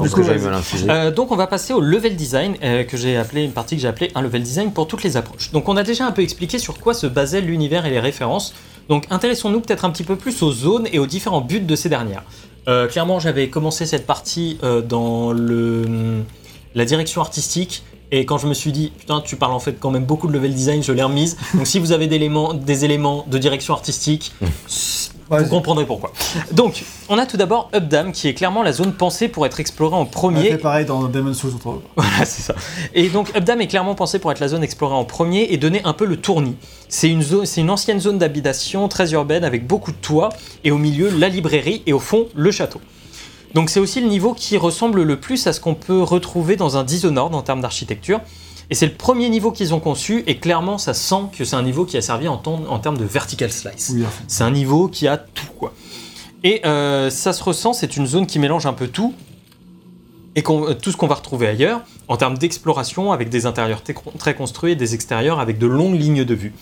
Euh, 0.90 1.11
donc 1.11 1.32
on 1.32 1.36
va 1.36 1.48
passer 1.48 1.73
au 1.73 1.82
level 1.82 2.15
design 2.15 2.56
euh, 2.64 2.84
que 2.84 2.98
j'ai 2.98 3.18
appelé 3.18 3.44
une 3.44 3.52
partie 3.52 3.76
que 3.76 3.82
j'ai 3.82 3.88
appelée 3.88 4.11
un 4.15 4.22
level 4.22 4.44
design 4.44 4.72
pour 4.72 4.88
toutes 4.88 5.03
les 5.03 5.18
approches. 5.18 5.52
Donc 5.52 5.68
on 5.69 5.77
a 5.77 5.84
déjà 5.84 6.06
un 6.06 6.11
peu 6.11 6.22
expliqué 6.22 6.60
sur 6.60 6.80
quoi 6.80 6.94
se 6.94 7.07
basait 7.07 7.41
l'univers 7.41 7.86
et 7.86 7.90
les 7.90 7.99
références. 7.99 8.53
Donc 8.90 9.06
intéressons-nous 9.10 9.61
peut-être 9.61 9.84
un 9.86 9.90
petit 9.90 10.03
peu 10.03 10.15
plus 10.15 10.41
aux 10.44 10.52
zones 10.52 10.88
et 10.91 10.99
aux 10.99 11.07
différents 11.07 11.41
buts 11.41 11.60
de 11.61 11.76
ces 11.76 11.90
dernières. 11.90 12.23
Euh, 12.68 12.88
clairement 12.88 13.19
j'avais 13.19 13.50
commencé 13.50 13.85
cette 13.85 14.06
partie 14.08 14.58
euh, 14.64 14.82
dans 14.82 15.32
le 15.32 16.22
la 16.75 16.85
direction 16.85 17.22
artistique 17.22 17.84
et 18.16 18.26
quand 18.26 18.38
je 18.38 18.48
me 18.48 18.53
suis 18.53 18.72
dit 18.72 18.92
putain 18.98 19.22
tu 19.22 19.35
parles 19.35 19.53
en 19.53 19.60
fait 19.60 19.80
quand 19.80 19.92
même 19.92 20.06
beaucoup 20.06 20.27
de 20.27 20.34
level 20.34 20.53
design 20.53 20.84
je 20.84 20.92
l'ai 20.92 21.03
remise. 21.03 21.38
Donc 21.53 21.68
si 21.68 21.80
vous 21.80 21.92
avez 21.92 22.08
des 22.08 22.16
éléments, 22.16 22.53
des 22.53 22.85
éléments 22.85 23.26
de 23.27 23.38
direction 23.38 23.74
artistique 23.74 24.34
vous 25.30 25.45
comprendrez 25.48 25.85
pourquoi. 25.85 26.11
Donc, 26.52 26.84
on 27.10 27.18
a 27.18 27.26
tout 27.26 27.38
d'abord 27.38 27.69
Updam, 27.74 28.11
qui 28.11 28.27
est 28.27 28.34
clairement 28.34 28.64
la 28.64 28.74
zone 28.74 28.94
pensée 28.94 29.27
pour 29.27 29.45
être 29.45 29.60
explorée 29.60 29.95
en 29.95 30.02
On 30.02 30.06
premier. 30.06 30.52
fait 30.52 30.58
pareil 30.58 30.85
dans 30.85 31.03
Demon's 31.08 31.38
Souls. 31.38 31.53
entre 31.56 31.68
autres. 31.68 31.88
Voilà, 31.95 32.26
c'est 32.26 32.42
ça. 32.42 32.56
Et 32.94 33.10
donc 33.10 33.35
Updam 33.35 33.60
est 33.61 33.68
clairement 33.68 33.95
pensé 33.95 34.19
pour 34.19 34.32
être 34.32 34.40
la 34.40 34.48
zone 34.48 34.64
explorée 34.64 34.95
en 34.95 35.06
premier 35.06 35.48
et 35.50 35.58
donner 35.58 35.82
un 35.84 35.94
peu 35.94 36.06
le 36.06 36.18
tournis. 36.18 36.56
C'est 36.90 37.10
une, 37.10 37.24
zone, 37.24 37.45
c'est 37.45 37.61
une 37.61 37.69
ancienne 37.69 38.00
zone 38.00 38.18
d'habitation 38.18 38.88
très 38.88 39.14
urbaine 39.14 39.44
avec 39.44 39.66
beaucoup 39.66 39.92
de 39.92 39.98
toits 39.98 40.30
et 40.64 40.72
au 40.72 40.77
milieu 40.77 41.10
la 41.10 41.30
librairie 41.30 41.82
et 41.85 41.94
au 41.94 42.00
fond 42.00 42.27
le 42.35 42.52
château. 42.52 42.80
Donc 43.56 43.69
c'est 43.69 43.80
aussi 43.80 44.01
le 44.01 44.08
niveau 44.08 44.34
qui 44.34 44.58
ressemble 44.58 45.01
le 45.01 45.19
plus 45.19 45.48
à 45.48 45.53
ce 45.53 45.61
qu'on 45.61 45.75
peut 45.75 46.03
retrouver 46.03 46.58
dans 46.58 46.75
un 46.75 46.84
Dishonored 46.84 47.34
en 47.34 47.42
termes 47.42 47.61
d'architecture. 47.61 48.19
Et 48.69 48.75
c'est 48.75 48.85
le 48.85 48.93
premier 48.93 49.30
niveau 49.30 49.51
qu'ils 49.51 49.74
ont 49.74 49.80
conçu 49.80 50.24
et 50.27 50.38
clairement 50.38 50.77
ça 50.77 50.93
sent 50.93 51.30
que 51.32 51.45
c'est 51.45 51.56
un 51.56 51.64
niveau 51.64 51.85
qui 51.85 51.95
a 51.95 52.01
servi 52.01 52.27
en, 52.27 52.38
termes 52.38 52.98
de 52.98 53.06
vertical 53.06 53.51
slice. 53.51 53.93
Oui. 53.95 54.03
C'est 54.27 54.43
un 54.43 54.51
niveau 54.51 54.90
qui 54.90 55.08
a 55.08 55.17
tout, 55.17 55.48
quoi. 55.58 55.74
Et 56.43 56.66
euh, 56.66 57.09
ça 57.09 57.32
se 57.32 57.42
ressent, 57.43 57.72
c'est 57.72 57.95
une 57.95 58.06
zone 58.06 58.27
qui 58.27 58.40
mélange 58.40 58.66
un 58.66 58.74
peu 58.74 58.88
tout, 58.88 59.14
et 60.35 60.43
euh, 60.48 60.74
tout 60.74 60.92
ce 60.92 60.98
qu'on 60.98 61.08
va 61.08 61.16
retrouver 61.16 61.48
ailleurs, 61.48 61.82
en 62.09 62.17
termes 62.17 62.38
d'exploration, 62.38 63.14
avec 63.14 63.30
des 63.30 63.45
intérieurs 63.45 63.82
té- 63.82 63.95
très 64.19 64.35
construits 64.35 64.74
et 64.74 64.75
des 64.75 64.93
extérieurs 64.95 65.40
avec 65.40 65.58
de 65.59 65.66
longues 65.66 66.00
lignes 66.00 66.25
de 66.25 66.35
vue. 66.35 66.53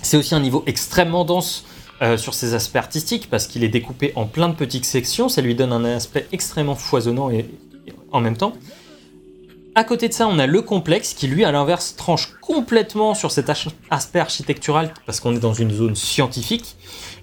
C'est 0.00 0.16
aussi 0.16 0.34
un 0.34 0.40
niveau 0.40 0.62
extrêmement 0.66 1.24
dense 1.24 1.64
euh, 2.02 2.16
sur 2.16 2.34
ses 2.34 2.54
aspects 2.54 2.76
artistiques, 2.76 3.28
parce 3.30 3.46
qu'il 3.46 3.62
est 3.62 3.68
découpé 3.68 4.12
en 4.16 4.26
plein 4.26 4.48
de 4.48 4.54
petites 4.54 4.84
sections, 4.84 5.28
ça 5.28 5.42
lui 5.42 5.54
donne 5.54 5.72
un 5.72 5.84
aspect 5.84 6.26
extrêmement 6.32 6.74
foisonnant 6.74 7.30
et, 7.30 7.46
en 8.10 8.20
même 8.20 8.36
temps. 8.36 8.52
À 9.76 9.82
côté 9.82 10.08
de 10.08 10.12
ça, 10.12 10.28
on 10.28 10.38
a 10.38 10.46
le 10.46 10.62
complexe 10.62 11.14
qui, 11.14 11.26
lui, 11.26 11.44
à 11.44 11.50
l'inverse, 11.50 11.96
tranche 11.96 12.32
complètement 12.40 13.14
sur 13.14 13.32
cet 13.32 13.50
aspect 13.90 14.20
architectural 14.20 14.94
parce 15.04 15.18
qu'on 15.18 15.34
est 15.34 15.40
dans 15.40 15.52
une 15.52 15.72
zone 15.72 15.96
scientifique. 15.96 16.76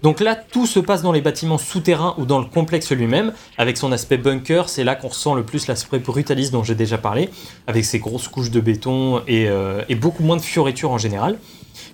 Donc 0.03 0.19
là, 0.19 0.35
tout 0.35 0.65
se 0.65 0.79
passe 0.79 1.01
dans 1.01 1.13
les 1.13 1.21
bâtiments 1.21 1.57
souterrains 1.57 2.13
ou 2.17 2.25
dans 2.25 2.39
le 2.39 2.45
complexe 2.45 2.91
lui-même, 2.91 3.31
avec 3.57 3.77
son 3.77 3.93
aspect 3.93 4.17
bunker. 4.17 4.67
C'est 4.67 4.83
là 4.83 4.95
qu'on 4.95 5.07
ressent 5.07 5.33
le 5.33 5.43
plus 5.43 5.67
l'aspect 5.67 5.99
brutaliste 5.99 6.51
dont 6.51 6.63
j'ai 6.63 6.75
déjà 6.75 6.97
parlé, 6.97 7.29
avec 7.67 7.85
ses 7.85 7.99
grosses 7.99 8.27
couches 8.27 8.51
de 8.51 8.59
béton 8.59 9.21
et, 9.27 9.47
euh, 9.47 9.83
et 9.87 9.95
beaucoup 9.95 10.23
moins 10.23 10.35
de 10.35 10.41
fioritures 10.41 10.91
en 10.91 10.97
général. 10.97 11.37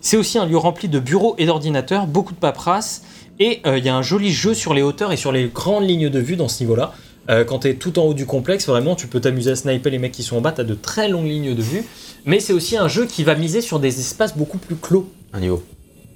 C'est 0.02 0.18
aussi 0.18 0.38
un 0.38 0.46
lieu 0.46 0.58
rempli 0.58 0.88
de 0.88 1.00
bureaux 1.00 1.36
et 1.38 1.46
d'ordinateurs, 1.46 2.08
beaucoup 2.08 2.34
de 2.34 2.40
paperasse, 2.40 3.04
et 3.40 3.62
euh, 3.66 3.78
il 3.78 3.86
y 3.86 3.90
a 3.90 3.96
un 3.96 4.02
joli 4.02 4.32
jeu 4.32 4.54
sur 4.54 4.74
les 4.74 4.82
hauteurs 4.82 5.12
et 5.12 5.18
sur 5.18 5.32
les 5.32 5.48
grandes 5.48 5.88
lignes 5.88 6.10
de 6.10 6.20
vue 6.20 6.36
dans 6.36 6.48
ce 6.48 6.64
niveau-là. 6.64 6.94
Euh, 7.30 7.44
quand 7.44 7.60
tu 7.60 7.70
es 7.70 7.76
tout 7.76 8.00
en 8.00 8.04
haut 8.04 8.14
du 8.14 8.26
complexe, 8.26 8.68
vraiment, 8.68 8.96
tu 8.96 9.08
peux 9.08 9.20
t'amuser 9.20 9.52
à 9.52 9.56
sniper 9.56 9.92
les 9.92 10.00
mecs 10.00 10.14
qui 10.14 10.24
sont 10.24 10.38
en 10.38 10.42
bas, 10.42 10.52
tu 10.52 10.62
as 10.62 10.64
de 10.64 10.76
très 10.76 11.10
longues 11.10 11.28
lignes 11.28 11.56
de 11.56 11.62
vue. 11.62 11.84
Mais 12.26 12.40
c'est 12.40 12.54
aussi 12.54 12.78
un 12.78 12.88
jeu 12.88 13.06
qui 13.06 13.24
va 13.24 13.36
miser 13.36 13.62
sur 13.62 13.80
des 13.80 14.00
espaces 14.00 14.38
beaucoup 14.38 14.58
plus 14.58 14.76
clos. 14.76 15.10
Un 15.34 15.42
niveau. 15.42 15.64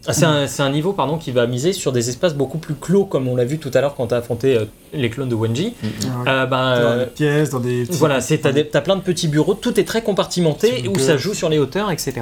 Ah, 0.07 0.13
C'est 0.13 0.25
un, 0.25 0.47
c'est 0.47 0.63
un 0.63 0.69
niveau 0.71 0.93
pardon, 0.93 1.17
qui 1.17 1.31
va 1.31 1.45
miser 1.45 1.73
sur 1.73 1.91
des 1.91 2.09
espaces 2.09 2.33
beaucoup 2.33 2.57
plus 2.57 2.73
clos, 2.73 3.05
comme 3.05 3.27
on 3.27 3.35
l'a 3.35 3.45
vu 3.45 3.59
tout 3.59 3.69
à 3.73 3.81
l'heure 3.81 3.93
quand 3.95 4.07
tu 4.07 4.13
as 4.15 4.17
affronté 4.17 4.57
euh, 4.57 4.65
les 4.93 5.09
clones 5.11 5.29
de 5.29 5.35
Wenji. 5.35 5.73
Ouais. 5.83 5.89
Euh, 6.27 6.45
ben, 6.47 6.75
dans 6.75 6.81
euh, 6.81 7.05
des 7.05 7.11
pièces, 7.11 7.49
dans 7.51 7.59
des. 7.59 7.83
petits- 7.85 7.97
Voilà, 7.99 8.19
t'as 8.21 8.81
plein 8.81 8.95
de 8.95 9.01
petits 9.01 9.27
bureaux, 9.27 9.53
tout 9.53 9.79
est 9.79 9.83
très 9.83 10.01
compartimenté 10.01 10.87
où 10.89 10.97
ça 10.97 11.17
joue 11.17 11.33
sur 11.35 11.49
les 11.49 11.59
hauteurs, 11.59 11.91
etc. 11.91 12.13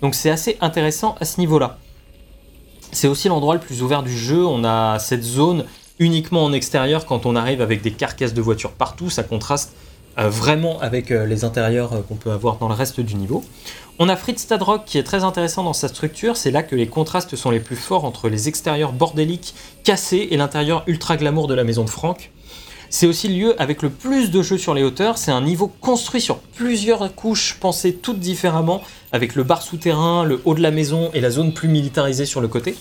Donc 0.00 0.14
c'est 0.14 0.30
assez 0.30 0.56
intéressant 0.60 1.16
à 1.20 1.24
ce 1.24 1.40
niveau-là. 1.40 1.78
C'est 2.92 3.08
aussi 3.08 3.28
l'endroit 3.28 3.54
le 3.54 3.60
plus 3.60 3.82
ouvert 3.82 4.02
du 4.02 4.16
jeu. 4.16 4.46
On 4.46 4.64
a 4.64 4.98
cette 4.98 5.24
zone 5.24 5.64
uniquement 5.98 6.44
en 6.44 6.52
extérieur 6.52 7.04
quand 7.04 7.26
on 7.26 7.34
arrive 7.36 7.60
avec 7.60 7.82
des 7.82 7.90
carcasses 7.90 8.32
de 8.32 8.40
voitures 8.40 8.70
partout. 8.72 9.10
Ça 9.10 9.24
contraste 9.24 9.72
euh, 9.74 9.87
vraiment 10.26 10.80
avec 10.80 11.10
euh, 11.10 11.26
les 11.26 11.44
intérieurs 11.44 11.92
euh, 11.92 12.00
qu'on 12.00 12.16
peut 12.16 12.32
avoir 12.32 12.56
dans 12.56 12.68
le 12.68 12.74
reste 12.74 13.00
du 13.00 13.14
niveau. 13.14 13.44
On 14.00 14.08
a 14.08 14.16
Fritz 14.16 14.42
Stadrock 14.42 14.84
qui 14.84 14.98
est 14.98 15.04
très 15.04 15.22
intéressant 15.22 15.62
dans 15.62 15.72
sa 15.72 15.86
structure. 15.86 16.36
C'est 16.36 16.50
là 16.50 16.64
que 16.64 16.74
les 16.74 16.88
contrastes 16.88 17.36
sont 17.36 17.50
les 17.50 17.60
plus 17.60 17.76
forts 17.76 18.04
entre 18.04 18.28
les 18.28 18.48
extérieurs 18.48 18.92
bordéliques, 18.92 19.54
cassés 19.84 20.28
et 20.30 20.36
l'intérieur 20.36 20.82
ultra 20.86 21.16
glamour 21.16 21.46
de 21.46 21.54
la 21.54 21.64
maison 21.64 21.84
de 21.84 21.90
Franck. 21.90 22.30
C'est 22.90 23.06
aussi 23.06 23.28
le 23.28 23.34
lieu 23.34 23.62
avec 23.62 23.82
le 23.82 23.90
plus 23.90 24.30
de 24.30 24.42
jeux 24.42 24.58
sur 24.58 24.74
les 24.74 24.82
hauteurs. 24.82 25.18
C'est 25.18 25.30
un 25.30 25.42
niveau 25.42 25.68
construit 25.80 26.20
sur 26.20 26.38
plusieurs 26.38 27.14
couches, 27.14 27.58
pensées 27.60 27.94
toutes 27.94 28.18
différemment, 28.18 28.82
avec 29.12 29.34
le 29.34 29.44
bar 29.44 29.62
souterrain, 29.62 30.24
le 30.24 30.40
haut 30.44 30.54
de 30.54 30.62
la 30.62 30.70
maison 30.70 31.10
et 31.12 31.20
la 31.20 31.30
zone 31.30 31.52
plus 31.52 31.68
militarisée 31.68 32.26
sur 32.26 32.40
le 32.40 32.48
côté. 32.48 32.74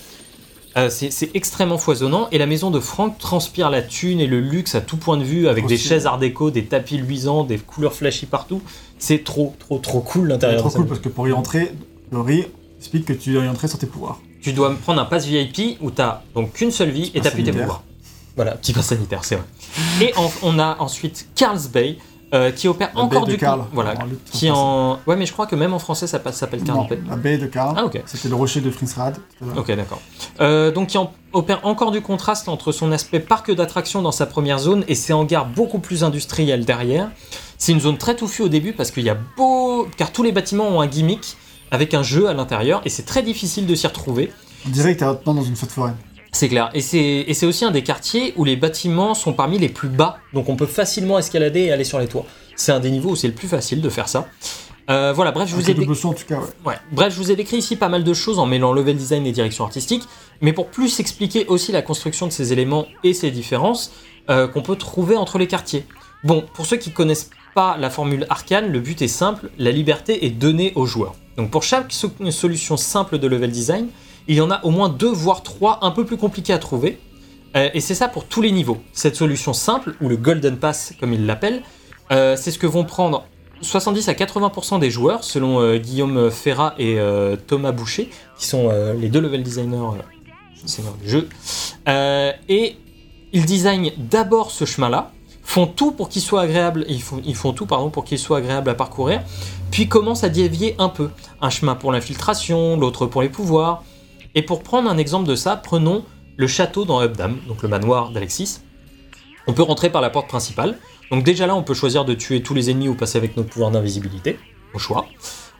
Euh, 0.77 0.89
c'est 0.89 1.09
c'est 1.11 1.31
extrêmement 1.35 1.77
foisonnant 1.77 2.27
et 2.31 2.38
la 2.38 2.45
maison 2.45 2.69
de 2.69 2.80
Franck 2.80 3.17
transpire 3.17 3.69
la 3.69 3.81
thune 3.81 4.19
et 4.19 4.27
le 4.27 4.39
luxe 4.39 4.75
à 4.75 4.81
tout 4.81 4.97
point 4.97 5.17
de 5.17 5.23
vue 5.23 5.47
avec 5.47 5.65
des 5.65 5.77
chaises 5.77 6.06
art 6.06 6.19
déco, 6.19 6.51
des 6.51 6.65
tapis 6.65 6.97
luisants, 6.97 7.43
des 7.43 7.57
couleurs 7.57 7.93
flashy 7.93 8.25
partout. 8.27 8.61
C'est 8.99 9.23
trop, 9.23 9.56
trop, 9.59 9.80
trop 9.80 10.01
cool 10.01 10.27
C'est 10.27 10.33
l'intérieur. 10.33 10.59
trop 10.59 10.67
de 10.69 10.73
sa 10.73 10.80
cool 10.80 10.88
parce 10.88 10.99
que 10.99 11.09
pour 11.09 11.27
y 11.27 11.31
entrer, 11.31 11.72
Laurie 12.11 12.45
explique 12.80 13.06
que 13.06 13.14
tu 13.14 13.33
dois 13.33 13.43
y 13.43 13.47
entrer 13.49 13.67
sans 13.67 13.77
tes 13.77 13.88
pouvoirs. 13.88 14.19
Tu 14.41 14.53
dois 14.53 14.69
me 14.69 14.75
prendre 14.75 15.01
un 15.01 15.06
pass 15.06 15.25
VIP 15.25 15.77
où 15.81 15.89
t'as 15.89 16.22
donc 16.35 16.53
qu'une 16.53 16.72
seule 16.72 16.91
vie 16.91 17.11
et 17.15 17.22
t'as 17.22 17.31
plus 17.31 17.43
tes 17.43 17.51
pouvoirs. 17.51 17.83
Voilà, 18.35 18.51
petit 18.51 18.72
pass 18.72 18.85
sanitaire, 18.85 19.23
c'est 19.25 19.35
vrai. 19.35 19.45
Et 20.01 20.14
en- 20.15 20.31
on 20.43 20.59
a 20.59 20.77
ensuite 20.80 21.27
Carl's 21.33 21.67
Bay 21.69 21.97
euh, 22.33 22.51
qui 22.51 22.67
opère 22.67 22.91
La 22.93 23.01
encore 23.01 23.25
baie 23.25 23.33
de 23.33 23.38
du 23.38 23.45
coup. 23.45 23.51
Voilà, 23.73 23.93
qui 24.31 24.49
en. 24.51 24.99
Ouais, 25.07 25.15
mais 25.15 25.25
je 25.25 25.31
crois 25.33 25.47
que 25.47 25.56
même 25.56 25.73
en 25.73 25.80
français 25.80 26.07
ça 26.07 26.19
s'appelle 26.31 26.64
Non, 26.65 26.85
Bay. 26.85 26.99
la 27.09 27.15
baie 27.15 27.38
de 27.38 27.45
Karl. 27.47 27.75
Ah, 27.77 27.85
ok. 27.85 28.01
C'était 28.06 28.27
le 28.30 28.35
rocher 28.35 28.61
de 28.61 28.69
Frinsrad. 28.69 29.17
Ok, 29.56 29.72
d'accord. 29.75 30.01
Euh, 30.41 30.72
donc, 30.72 30.88
qui 30.89 30.97
en- 30.97 31.11
opère 31.33 31.65
encore 31.65 31.91
du 31.91 32.01
contraste 32.01 32.49
entre 32.49 32.72
son 32.72 32.91
aspect 32.91 33.19
parc 33.19 33.51
d'attractions 33.51 34.01
dans 34.01 34.11
sa 34.11 34.25
première 34.25 34.59
zone 34.59 34.83
et 34.88 34.95
ses 34.95 35.14
hangars 35.14 35.45
beaucoup 35.45 35.80
plus 35.80 36.03
industriels 36.03 36.65
derrière. 36.65 37.09
C'est 37.57 37.72
une 37.72 37.80
zone 37.81 37.97
très 37.97 38.15
touffue 38.15 38.41
au 38.43 38.49
début 38.49 38.73
parce 38.73 38.91
qu'il 38.91 39.03
y 39.03 39.09
a 39.09 39.17
beau. 39.38 39.88
car 39.97 40.11
tous 40.11 40.23
les 40.23 40.31
bâtiments 40.31 40.67
ont 40.67 40.81
un 40.81 40.88
gimmick 40.88 41.38
avec 41.72 41.93
un 41.93 42.03
jeu 42.03 42.27
à 42.30 42.33
l'intérieur 42.33 42.81
et 42.85 42.89
c'est 42.89 43.03
très 43.06 43.23
difficile 43.23 43.65
de 43.67 43.75
s'y 43.75 43.88
retrouver. 43.88 44.31
On 44.65 44.69
dirait 44.69 44.93
que 44.95 44.99
t'es 44.99 45.06
maintenant 45.06 45.33
dans 45.33 45.43
une 45.43 45.56
fête 45.56 45.72
foraine. 45.72 45.95
C'est 46.31 46.49
clair. 46.49 46.69
Et 46.73 46.81
c'est 46.81 47.45
aussi 47.45 47.65
un 47.65 47.72
des 47.72 47.83
quartiers 47.83 48.33
où 48.35 48.43
les 48.43 48.56
bâtiments 48.56 49.14
sont 49.14 49.33
parmi 49.33 49.57
les 49.57 49.69
plus 49.69 49.89
bas. 49.89 50.17
Donc, 50.33 50.49
on 50.49 50.56
peut 50.56 50.65
facilement 50.65 51.17
escalader 51.17 51.61
et 51.61 51.72
aller 51.72 51.83
sur 51.83 51.99
les 51.99 52.07
toits. 52.07 52.25
C'est 52.56 52.72
un 52.72 52.80
des 52.80 52.91
niveaux 52.91 53.11
où 53.11 53.15
c'est 53.15 53.27
le 53.27 53.33
plus 53.33 53.47
facile 53.47 53.81
de 53.81 53.89
faire 53.89 54.07
ça. 54.09 54.27
Euh, 54.89 55.11
voilà, 55.14 55.31
bref, 55.31 55.49
je 55.49 55.56
vous 55.56 55.64
ai 55.65 55.73
le 55.73 55.80
dé- 55.80 55.81
double 55.85 55.95
saut, 55.95 56.09
en 56.09 56.14
tout 56.14 56.25
cas, 56.25 56.39
ouais. 56.39 56.45
Ouais. 56.65 56.75
Bref, 56.93 57.14
je 57.14 57.17
vous 57.17 57.30
ai 57.31 57.35
décrit 57.35 57.57
ici 57.57 57.75
pas 57.75 57.89
mal 57.89 58.03
de 58.06 58.14
choses 58.14 58.39
en 58.39 58.45
mêlant 58.45 58.72
level 58.72 58.95
design 58.95 59.25
et 59.27 59.31
direction 59.33 59.65
artistique, 59.65 60.03
mais 60.41 60.53
pour 60.53 60.67
plus 60.67 60.99
expliquer 61.01 61.45
aussi 61.47 61.72
la 61.73 61.81
construction 61.81 62.25
de 62.25 62.31
ces 62.31 62.53
éléments 62.53 62.88
et 63.03 63.14
ces 63.14 63.30
différences 63.31 63.91
euh, 64.30 64.47
qu'on 64.47 64.61
peut 64.61 64.77
trouver 64.77 65.17
entre 65.17 65.39
les 65.39 65.47
quartiers. 65.47 65.85
Bon, 66.23 66.45
pour 66.53 66.65
ceux 66.65 66.77
qui 66.77 66.91
connaissent 66.91 67.30
pas 67.53 67.75
la 67.77 67.89
formule 67.89 68.25
arcane, 68.30 68.72
le 68.72 68.80
but 68.80 69.01
est 69.01 69.07
simple, 69.09 69.49
la 69.57 69.72
liberté 69.72 70.25
est 70.25 70.30
donnée 70.30 70.72
aux 70.75 70.85
joueurs. 70.85 71.15
Donc 71.35 71.51
pour 71.51 71.64
chaque 71.64 71.91
so- 71.91 72.11
solution 72.31 72.77
simple 72.77 73.17
de 73.19 73.27
level 73.27 73.51
design, 73.51 73.88
il 74.27 74.35
y 74.35 74.41
en 74.41 74.51
a 74.51 74.64
au 74.64 74.69
moins 74.69 74.89
deux 74.89 75.11
voire 75.11 75.43
trois 75.43 75.80
un 75.81 75.91
peu 75.91 76.06
plus 76.06 76.17
compliqués 76.17 76.53
à 76.53 76.57
trouver. 76.57 76.99
Euh, 77.56 77.69
et 77.73 77.80
c'est 77.80 77.95
ça 77.95 78.07
pour 78.07 78.25
tous 78.25 78.41
les 78.41 78.51
niveaux. 78.51 78.77
Cette 78.93 79.15
solution 79.15 79.53
simple, 79.53 79.95
ou 80.01 80.09
le 80.09 80.17
Golden 80.17 80.57
Pass 80.57 80.93
comme 80.99 81.14
ils 81.14 81.25
l'appellent, 81.25 81.64
euh, 82.11 82.35
c'est 82.35 82.51
ce 82.51 82.59
que 82.59 82.67
vont 82.67 82.83
prendre 82.83 83.25
70 83.61 84.09
à 84.09 84.14
80% 84.14 84.80
des 84.80 84.91
joueurs, 84.91 85.23
selon 85.23 85.59
euh, 85.59 85.77
Guillaume 85.77 86.30
Ferrat 86.30 86.75
et 86.77 86.97
Thomas 87.47 87.72
Boucher, 87.72 88.09
qui 88.38 88.45
sont 88.45 88.69
les 88.99 89.09
deux 89.09 89.19
level 89.19 89.43
designers 89.43 89.97
du 91.01 91.09
jeu. 91.09 91.30
Et 91.88 92.77
ils 93.33 93.45
designent 93.45 93.93
d'abord 93.97 94.51
ce 94.51 94.65
chemin-là, 94.65 95.11
font 95.43 95.65
tout 95.65 95.91
pour 95.91 96.09
qu'il 96.09 96.22
soit 96.22 96.41
agréable, 96.41 96.85
ils 96.89 97.01
ils 97.25 97.35
font 97.35 97.53
tout 97.53 97.65
pour 97.65 98.03
qu'il 98.03 98.19
soit 98.19 98.38
agréable 98.38 98.69
à 98.69 98.75
parcourir, 98.75 99.22
puis 99.72 99.88
commencent 99.88 100.23
à 100.23 100.30
dévier 100.30 100.75
un 100.77 100.89
peu. 100.89 101.09
Un 101.41 101.49
chemin 101.49 101.75
pour 101.75 101.91
l'infiltration, 101.91 102.77
l'autre 102.77 103.06
pour 103.06 103.22
les 103.22 103.30
pouvoirs. 103.30 103.83
Et 104.35 104.41
pour 104.41 104.64
prendre 104.64 104.89
un 104.89 104.97
exemple 104.97 105.27
de 105.27 105.35
ça, 105.35 105.56
prenons 105.56 106.03
le 106.35 106.47
château 106.47 106.85
dans 106.85 107.01
Updam, 107.01 107.38
donc 107.47 107.64
le 107.64 107.69
manoir 107.69 108.11
d'Alexis. 108.11 108.61
On 109.47 109.53
peut 109.53 109.64
rentrer 109.64 109.89
par 109.89 110.01
la 110.01 110.09
porte 110.09 110.27
principale. 110.27 110.77
Donc 111.11 111.23
déjà 111.23 111.47
là, 111.47 111.56
on 111.56 111.64
peut 111.64 111.73
choisir 111.73 112.06
de 112.06 112.14
tuer 112.14 112.43
tous 112.43 112.53
les 112.53 112.69
ennemis 112.69 112.89
ou 112.89 112.95
passer 112.95 113.17
avec 113.17 113.38
notre 113.38 113.49
pouvoir 113.49 113.72
d'invisibilité, 113.72 114.38
au 114.73 114.80
choix. 114.80 115.07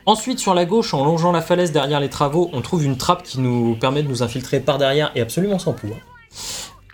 Ensuite, 0.06 0.38
sur 0.38 0.54
la 0.54 0.64
gauche, 0.64 0.94
en 0.94 1.04
longeant 1.04 1.32
la 1.32 1.42
falaise 1.42 1.72
derrière 1.72 2.00
les 2.00 2.08
travaux, 2.08 2.50
on 2.52 2.60
trouve 2.60 2.84
une 2.84 2.96
trappe 2.96 3.22
qui 3.22 3.40
nous 3.40 3.76
permet 3.76 4.02
de 4.02 4.08
nous 4.08 4.22
infiltrer 4.22 4.60
par 4.60 4.78
derrière 4.78 5.10
et 5.14 5.20
absolument 5.20 5.58
sans 5.58 5.72
pouvoir. 5.72 6.00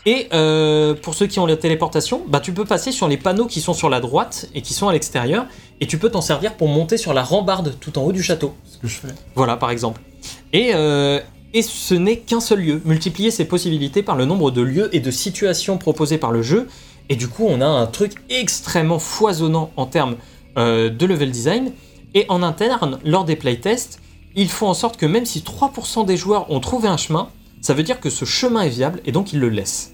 Et 0.07 0.29
euh, 0.35 0.95
pour 0.95 1.15
ceux 1.15 1.27
qui 1.27 1.39
ont 1.39 1.47
la 1.47 1.57
téléportation, 1.57 2.23
bah, 2.29 2.41
tu 2.41 2.53
peux 2.53 2.65
passer 2.65 2.93
sur 2.93 3.09
les 3.09 3.17
panneaux 3.17 3.47
qui 3.47 3.61
sont 3.61 3.73
sur 3.73 3.89
la 3.89 4.01
droite 4.01 4.49
et 4.55 4.61
qui 4.61 4.75
sont 4.75 4.89
à 4.89 4.93
l'extérieur, 4.93 5.47
et 5.81 5.87
tu 5.87 5.99
peux 5.99 6.11
t'en 6.11 6.21
servir 6.21 6.55
pour 6.55 6.69
monter 6.69 6.97
sur 6.97 7.15
la 7.15 7.23
rambarde 7.23 7.77
tout 7.81 7.99
en 7.99 8.03
haut 8.03 8.13
du 8.13 8.23
château. 8.23 8.55
C'est 8.65 8.75
ce 8.75 8.79
que 8.79 8.89
je 8.89 8.97
fais. 8.97 9.15
Voilà, 9.35 9.57
par 9.57 9.71
exemple. 9.71 10.01
Et, 10.53 10.73
euh, 10.75 11.21
et 11.55 11.63
ce 11.63 11.95
n'est 11.95 12.19
qu'un 12.19 12.41
seul 12.41 12.61
lieu. 12.61 12.83
Multiplier 12.85 13.31
ses 13.31 13.45
possibilités 13.45 14.03
par 14.03 14.17
le 14.17 14.25
nombre 14.25 14.51
de 14.51 14.61
lieux 14.61 14.95
et 14.95 15.01
de 15.01 15.11
situations 15.13 15.79
proposées 15.79 16.19
par 16.19 16.33
le 16.33 16.43
jeu. 16.43 16.69
Et 17.09 17.17
du 17.17 17.29
coup, 17.29 17.47
on 17.49 17.61
a 17.61 17.67
un 17.67 17.87
truc 17.87 18.17
extrêmement 18.29 18.99
foisonnant 18.99 19.71
en 19.77 19.87
termes 19.87 20.17
euh, 20.59 20.91
de 20.91 21.07
level 21.07 21.31
design. 21.31 21.73
Et 22.15 22.27
en 22.29 22.43
interne, 22.43 22.99
lors 23.05 23.25
des 23.25 23.37
playtests, 23.37 24.01
ils 24.35 24.51
font 24.51 24.67
en 24.67 24.75
sorte 24.75 24.97
que 24.97 25.07
même 25.07 25.27
si 25.27 25.41
3% 25.41 26.05
des 26.05 26.17
joueurs 26.17 26.51
ont 26.51 26.61
trouvé 26.61 26.89
un 26.89 26.97
chemin, 26.97 27.29
ça 27.61 27.73
veut 27.73 27.85
dire 27.85 28.01
que 28.01 28.11
ce 28.11 28.25
chemin 28.25 28.63
est 28.63 28.69
viable 28.69 29.01
et 29.07 29.13
donc 29.13 29.33
ils 29.33 29.39
le 29.39 29.49
laissent. 29.49 29.93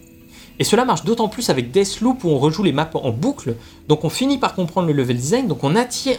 Et 0.59 0.65
cela 0.65 0.85
marche 0.85 1.05
d'autant 1.05 1.29
plus 1.29 1.51
avec 1.51 1.71
Deathloop 1.71 2.25
où 2.25 2.29
on 2.29 2.39
rejoue 2.39 2.63
les 2.63 2.73
maps 2.73 2.91
en 2.95 3.11
boucle, 3.11 3.57
donc 3.89 4.05
on 4.05 4.11
finit 4.11 4.37
par 4.37 4.55
comprendre 4.55 4.89
le 4.89 4.93
level 4.93 5.17
design, 5.17 5.47
donc 5.47 5.65
on 5.65 5.75
acquiert, 5.75 6.19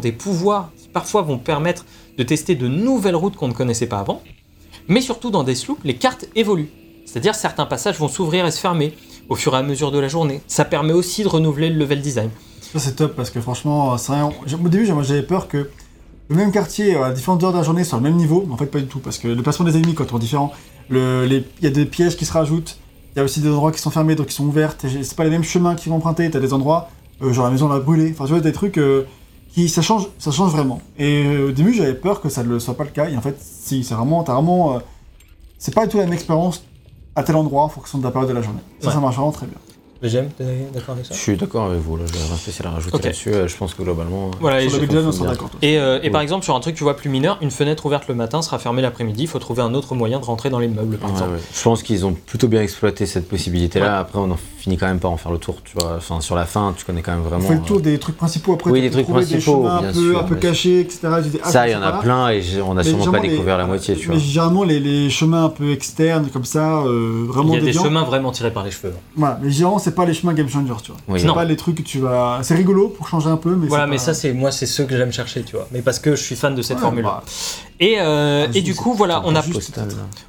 des 0.00 0.12
pouvoirs 0.12 0.70
qui 0.80 0.88
parfois 0.88 1.20
vont 1.22 1.36
permettre 1.38 1.84
de 2.16 2.22
tester 2.22 2.54
de 2.54 2.68
nouvelles 2.68 3.16
routes 3.16 3.36
qu'on 3.36 3.48
ne 3.48 3.52
connaissait 3.52 3.86
pas 3.86 3.98
avant. 3.98 4.22
Mais 4.88 5.00
surtout 5.00 5.30
dans 5.30 5.42
Deathloop, 5.44 5.78
les 5.84 5.94
cartes 5.96 6.26
évoluent. 6.34 6.70
C'est-à-dire 7.06 7.34
certains 7.34 7.66
passages 7.66 7.98
vont 7.98 8.08
s'ouvrir 8.08 8.46
et 8.46 8.50
se 8.50 8.60
fermer 8.60 8.94
au 9.28 9.34
fur 9.36 9.54
et 9.54 9.58
à 9.58 9.62
mesure 9.62 9.90
de 9.90 9.98
la 9.98 10.08
journée. 10.08 10.40
Ça 10.46 10.64
permet 10.64 10.92
aussi 10.92 11.22
de 11.22 11.28
renouveler 11.28 11.70
le 11.70 11.78
level 11.78 12.00
design. 12.00 12.30
Ça, 12.60 12.78
c'est 12.78 12.96
top 12.96 13.16
parce 13.16 13.30
que 13.30 13.40
franchement, 13.40 13.94
Au 13.94 14.68
début, 14.68 14.86
j'avais 14.86 15.22
peur 15.22 15.48
que 15.48 15.70
le 16.28 16.36
même 16.36 16.52
quartier, 16.52 16.94
à 16.96 17.10
différentes 17.10 17.42
heures 17.42 17.52
de 17.52 17.58
la 17.58 17.64
journée, 17.64 17.82
soit 17.82 17.98
le 17.98 18.04
même 18.04 18.14
niveau, 18.16 18.44
mais 18.46 18.54
en 18.54 18.56
fait, 18.56 18.66
pas 18.66 18.78
du 18.78 18.86
tout. 18.86 19.00
Parce 19.00 19.18
que 19.18 19.26
le 19.26 19.42
placement 19.42 19.66
des 19.66 19.76
ennemis, 19.76 19.94
quand 19.94 20.12
on 20.12 20.18
est 20.18 20.20
différent, 20.20 20.52
le- 20.88 21.24
les- 21.26 21.44
il 21.60 21.64
y 21.64 21.66
a 21.66 21.70
des 21.70 21.86
pièges 21.86 22.16
qui 22.16 22.24
se 22.24 22.32
rajoutent, 22.32 22.78
il 23.14 23.18
y 23.18 23.20
a 23.20 23.24
aussi 23.24 23.40
des 23.40 23.48
endroits 23.48 23.72
qui 23.72 23.80
sont 23.80 23.90
fermés, 23.90 24.14
donc 24.14 24.28
qui 24.28 24.34
sont 24.34 24.44
ouverts, 24.46 24.76
c'est 24.78 25.16
pas 25.16 25.24
les 25.24 25.30
mêmes 25.30 25.42
chemins 25.42 25.74
qu'ils 25.74 25.90
vont 25.90 25.96
emprunter, 25.96 26.30
t'as 26.30 26.38
des 26.38 26.52
endroits, 26.52 26.88
euh, 27.22 27.32
genre 27.32 27.46
la 27.46 27.50
maison 27.50 27.68
l'a 27.68 27.80
brûlé, 27.80 28.10
enfin, 28.12 28.24
tu 28.26 28.30
vois, 28.30 28.40
des 28.40 28.52
trucs 28.52 28.78
euh, 28.78 29.02
qui. 29.54 29.68
Ça 29.68 29.82
change, 29.82 30.08
ça 30.18 30.30
change 30.30 30.52
vraiment. 30.52 30.80
Et 30.98 31.24
euh, 31.24 31.48
au 31.48 31.52
début, 31.52 31.74
j'avais 31.74 31.94
peur 31.94 32.20
que 32.20 32.28
ça 32.28 32.42
ne 32.42 32.58
soit 32.58 32.74
pas 32.76 32.84
le 32.84 32.90
cas, 32.90 33.08
et 33.08 33.16
en 33.16 33.20
fait, 33.20 33.36
si, 33.40 33.84
c'est 33.84 33.94
vraiment. 33.94 34.22
T'as 34.22 34.34
vraiment. 34.34 34.76
euh, 34.76 34.78
c'est 35.58 35.74
pas 35.74 35.84
du 35.86 35.92
tout 35.92 35.98
la 35.98 36.04
même 36.04 36.12
expérience 36.14 36.64
à 37.16 37.22
tel 37.22 37.36
endroit 37.36 37.62
en 37.64 37.68
fonction 37.68 37.98
de 37.98 38.04
la 38.04 38.10
période 38.10 38.30
de 38.30 38.34
la 38.34 38.42
journée. 38.42 38.60
Ça, 38.80 38.88
Ouais. 38.88 38.94
ça 38.94 39.00
marche 39.00 39.16
vraiment 39.16 39.32
très 39.32 39.46
bien. 39.46 39.56
J'aime, 40.02 40.30
d'accord 40.72 40.94
avec 40.94 41.04
ça? 41.04 41.12
Je 41.14 41.18
suis 41.20 41.36
d'accord 41.36 41.66
avec 41.66 41.80
vous, 41.82 41.94
là, 41.98 42.04
j'ai 42.10 42.18
rien 42.18 42.32
de 42.32 42.38
spécial 42.38 42.68
à 42.68 42.70
rajouter 42.70 42.96
là-dessus. 43.02 43.34
euh, 43.34 43.46
Je 43.46 43.54
pense 43.54 43.74
que 43.74 43.82
globalement. 43.82 44.30
Voilà, 44.40 44.62
et 44.62 44.68
Sur 44.70 44.80
le 44.80 44.86
design, 44.86 45.02
on 45.04 45.12
fonctionne 45.12 45.26
sera 45.26 45.34
bien. 45.34 45.42
d'accord. 45.44 45.58
Et, 45.60 45.76
euh, 45.78 46.00
et 46.02 46.08
par 46.08 46.22
exemple, 46.22 46.42
sur 46.42 46.56
un 46.56 46.60
truc, 46.60 46.74
tu 46.74 46.84
vois, 46.84 46.96
plus 46.96 47.10
mineur, 47.10 47.36
une 47.42 47.50
fenêtre 47.50 47.84
ouverte 47.84 48.08
le 48.08 48.14
matin 48.14 48.40
sera 48.40 48.58
fermée 48.58 48.80
l'après-midi, 48.80 49.24
il 49.24 49.28
faut 49.28 49.38
trouver 49.38 49.60
un 49.60 49.74
autre 49.74 49.94
moyen 49.94 50.18
de 50.18 50.24
rentrer 50.24 50.48
dans 50.48 50.58
l'immeuble, 50.58 50.96
par 50.96 51.10
Ouais, 51.10 51.16
exemple. 51.16 51.32
ouais. 51.34 51.40
Je 51.54 51.62
pense 51.62 51.82
qu'ils 51.82 52.06
ont 52.06 52.14
plutôt 52.14 52.48
bien 52.48 52.62
exploité 52.62 53.04
cette 53.04 53.28
possibilité-là. 53.28 53.98
Après, 53.98 54.18
on 54.18 54.30
en 54.30 54.38
finit 54.60 54.76
quand 54.76 54.86
même 54.86 55.00
pas 55.00 55.08
en 55.08 55.16
faire 55.16 55.32
le 55.32 55.38
tour, 55.38 55.56
tu 55.64 55.72
vois. 55.78 55.94
Enfin, 55.96 56.20
sur 56.20 56.36
la 56.36 56.44
fin, 56.44 56.74
tu 56.76 56.84
connais 56.84 57.00
quand 57.02 57.12
même 57.12 57.22
On 57.24 57.28
vraiment. 57.28 57.48
fait 57.48 57.54
le 57.54 57.60
tour 57.62 57.78
euh, 57.78 57.80
des 57.80 57.98
trucs 57.98 58.16
principaux 58.16 58.52
après. 58.54 58.70
Oui, 58.70 58.80
tu 58.80 58.84
des 58.88 58.90
trucs 58.90 59.06
des 59.06 59.12
principaux, 59.12 59.62
bien 59.62 59.76
un 59.78 59.82
peu, 59.92 59.92
sûr, 59.92 60.18
un 60.20 60.22
peu 60.24 60.34
cachés, 60.36 60.80
etc. 60.80 61.00
Dis, 61.22 61.38
ah, 61.42 61.50
Ça, 61.50 61.66
il 61.68 61.72
y 61.72 61.74
en 61.74 61.82
a 61.82 61.92
plein 61.92 62.28
et 62.30 62.42
on 62.64 62.72
a 62.72 62.74
Mais 62.76 62.84
sûrement 62.84 63.10
pas 63.10 63.18
les- 63.20 63.28
découvert 63.30 63.56
la 63.58 63.66
moitié, 63.66 63.96
tu 63.96 64.08
Mais 64.08 64.16
vois. 64.16 64.22
généralement, 64.24 64.64
les, 64.64 64.78
les 64.80 65.08
chemins 65.10 65.44
un 65.44 65.48
peu 65.48 65.70
externes, 65.72 66.28
comme 66.32 66.44
ça, 66.44 66.82
euh, 66.82 67.22
Il 67.24 67.28
vraiment 67.32 67.54
y 67.54 67.58
a 67.58 67.60
des 67.60 67.72
chemins 67.72 68.04
vraiment 68.04 68.30
tirés 68.32 68.52
par 68.52 68.64
les 68.64 68.70
cheveux. 68.70 68.92
Voilà, 69.16 69.38
mais 69.42 69.50
généralement, 69.50 69.78
c'est 69.78 69.94
pas 69.94 70.04
les 70.04 70.14
chemins 70.14 70.34
game 70.34 70.48
changer, 70.48 70.72
tu 70.82 70.92
vois. 70.92 71.00
Oui. 71.08 71.20
C'est 71.20 71.26
pas 71.32 71.44
les 71.44 71.56
trucs 71.56 71.76
que 71.76 71.82
tu 71.82 71.98
vas. 72.00 72.40
C'est 72.42 72.54
rigolo 72.54 72.88
pour 72.88 73.08
changer 73.08 73.28
un 73.30 73.36
peu, 73.38 73.56
mais 73.56 73.66
Voilà, 73.68 73.86
mais 73.86 73.96
pas- 73.96 74.02
ça, 74.02 74.14
c'est 74.14 74.32
moi, 74.32 74.52
c'est 74.52 74.66
ceux 74.66 74.84
que 74.84 74.96
j'aime 74.96 75.12
chercher, 75.12 75.42
tu 75.42 75.56
vois. 75.56 75.66
Mais 75.72 75.80
parce 75.80 75.98
que 75.98 76.14
je 76.16 76.22
suis 76.22 76.36
fan 76.36 76.54
de 76.54 76.62
cette 76.62 76.76
Ouais, 76.76 76.82
formule. 76.82 77.06
Et, 77.80 77.96
euh, 77.98 78.46
Ah, 78.46 78.50
et 78.54 78.60
du 78.60 78.74
coup, 78.74 78.92
voilà, 78.92 79.22
on 79.24 79.34
a, 79.34 79.40
juste, 79.42 79.80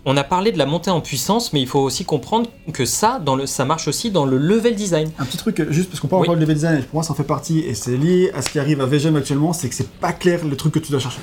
on 0.06 0.16
a 0.16 0.24
parlé 0.24 0.52
de 0.54 0.58
la 0.58 0.66
montée 0.66 0.90
en 0.90 1.02
puissance, 1.02 1.52
mais 1.52 1.60
il 1.62 1.68
faut 1.68 1.80
aussi 1.80 2.06
comprendre 2.06 2.50
que 2.72 2.86
ça, 2.86 3.20
dans 3.24 3.36
le, 3.36 3.46
ça 3.46 3.66
marche 3.66 3.90
aussi 3.90 4.10
dans 4.10 4.26
le 4.26 4.38
level 4.38 4.74
design. 4.76 5.12
Un 5.20 5.26
petit 5.26 5.38
truc, 5.38 5.60
euh, 5.60 5.68
juste 5.70 5.90
parce 5.90 6.00
qu'on 6.00 6.08
parle 6.08 6.22
Oui. 6.22 6.28
encore 6.30 6.36
de 6.38 6.42
level 6.42 6.56
design, 6.56 6.80
et 6.80 6.82
pour 6.84 6.96
moi 6.96 7.04
ça 7.04 7.12
en 7.12 7.16
fait 7.16 7.24
partie, 7.24 7.60
et 7.60 7.74
c'est 7.74 7.98
lié 7.98 8.32
à 8.34 8.42
ce 8.42 8.50
qui 8.50 8.58
arrive 8.60 8.80
à 8.80 8.86
VGM 8.86 9.18
actuellement, 9.18 9.52
c'est 9.52 9.68
que 9.68 9.76
c'est 9.76 9.90
pas 9.90 10.14
clair 10.14 10.40
le 10.46 10.56
truc 10.56 10.74
que 10.74 10.80
tu 10.80 10.92
dois 10.92 11.02
chercher. 11.02 11.20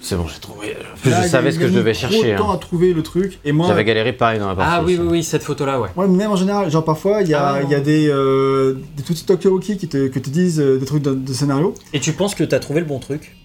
C'est 0.00 0.16
bon, 0.16 0.26
j'ai 0.26 0.40
trouvé. 0.40 0.76
Là, 1.04 1.22
je 1.22 1.28
savais 1.28 1.52
ce 1.52 1.58
que 1.60 1.68
je 1.68 1.72
devais 1.72 1.94
chercher. 1.94 2.34
temps 2.34 2.50
hein. 2.50 2.54
à 2.54 2.58
trouver 2.58 2.92
le 2.92 3.04
truc, 3.04 3.38
et 3.44 3.52
moi... 3.52 3.68
J'avais 3.68 3.84
galéré 3.84 4.12
pareil 4.12 4.40
dans 4.40 4.48
la 4.48 4.56
partie. 4.56 4.72
Ah 4.74 4.82
oui, 4.84 4.94
aussi. 4.94 5.02
oui, 5.02 5.08
oui, 5.12 5.22
cette 5.24 5.44
photo-là, 5.44 5.80
ouais. 5.80 5.88
Ouais, 5.96 6.08
même 6.08 6.32
en 6.32 6.36
général, 6.36 6.68
genre 6.72 6.84
parfois, 6.84 7.22
il 7.22 7.28
y 7.28 7.34
a, 7.34 7.60
Ah 7.60 7.62
y 7.62 7.74
a 7.76 7.80
des, 7.80 8.08
euh, 8.08 8.74
des 8.96 9.04
petits 9.04 9.24
Tokiwoki 9.24 9.76
qui 9.76 9.86
te, 9.86 10.08
que 10.08 10.18
te 10.18 10.28
disent 10.30 10.58
euh, 10.60 10.78
des 10.78 10.86
trucs 10.86 11.02
de, 11.04 11.14
de 11.14 11.32
scénario. 11.32 11.74
Et 11.92 12.00
tu 12.00 12.12
penses 12.12 12.34
que 12.34 12.42
t'as 12.42 12.58
trouvé 12.58 12.80
le 12.80 12.86
bon 12.86 12.98
truc? 12.98 13.36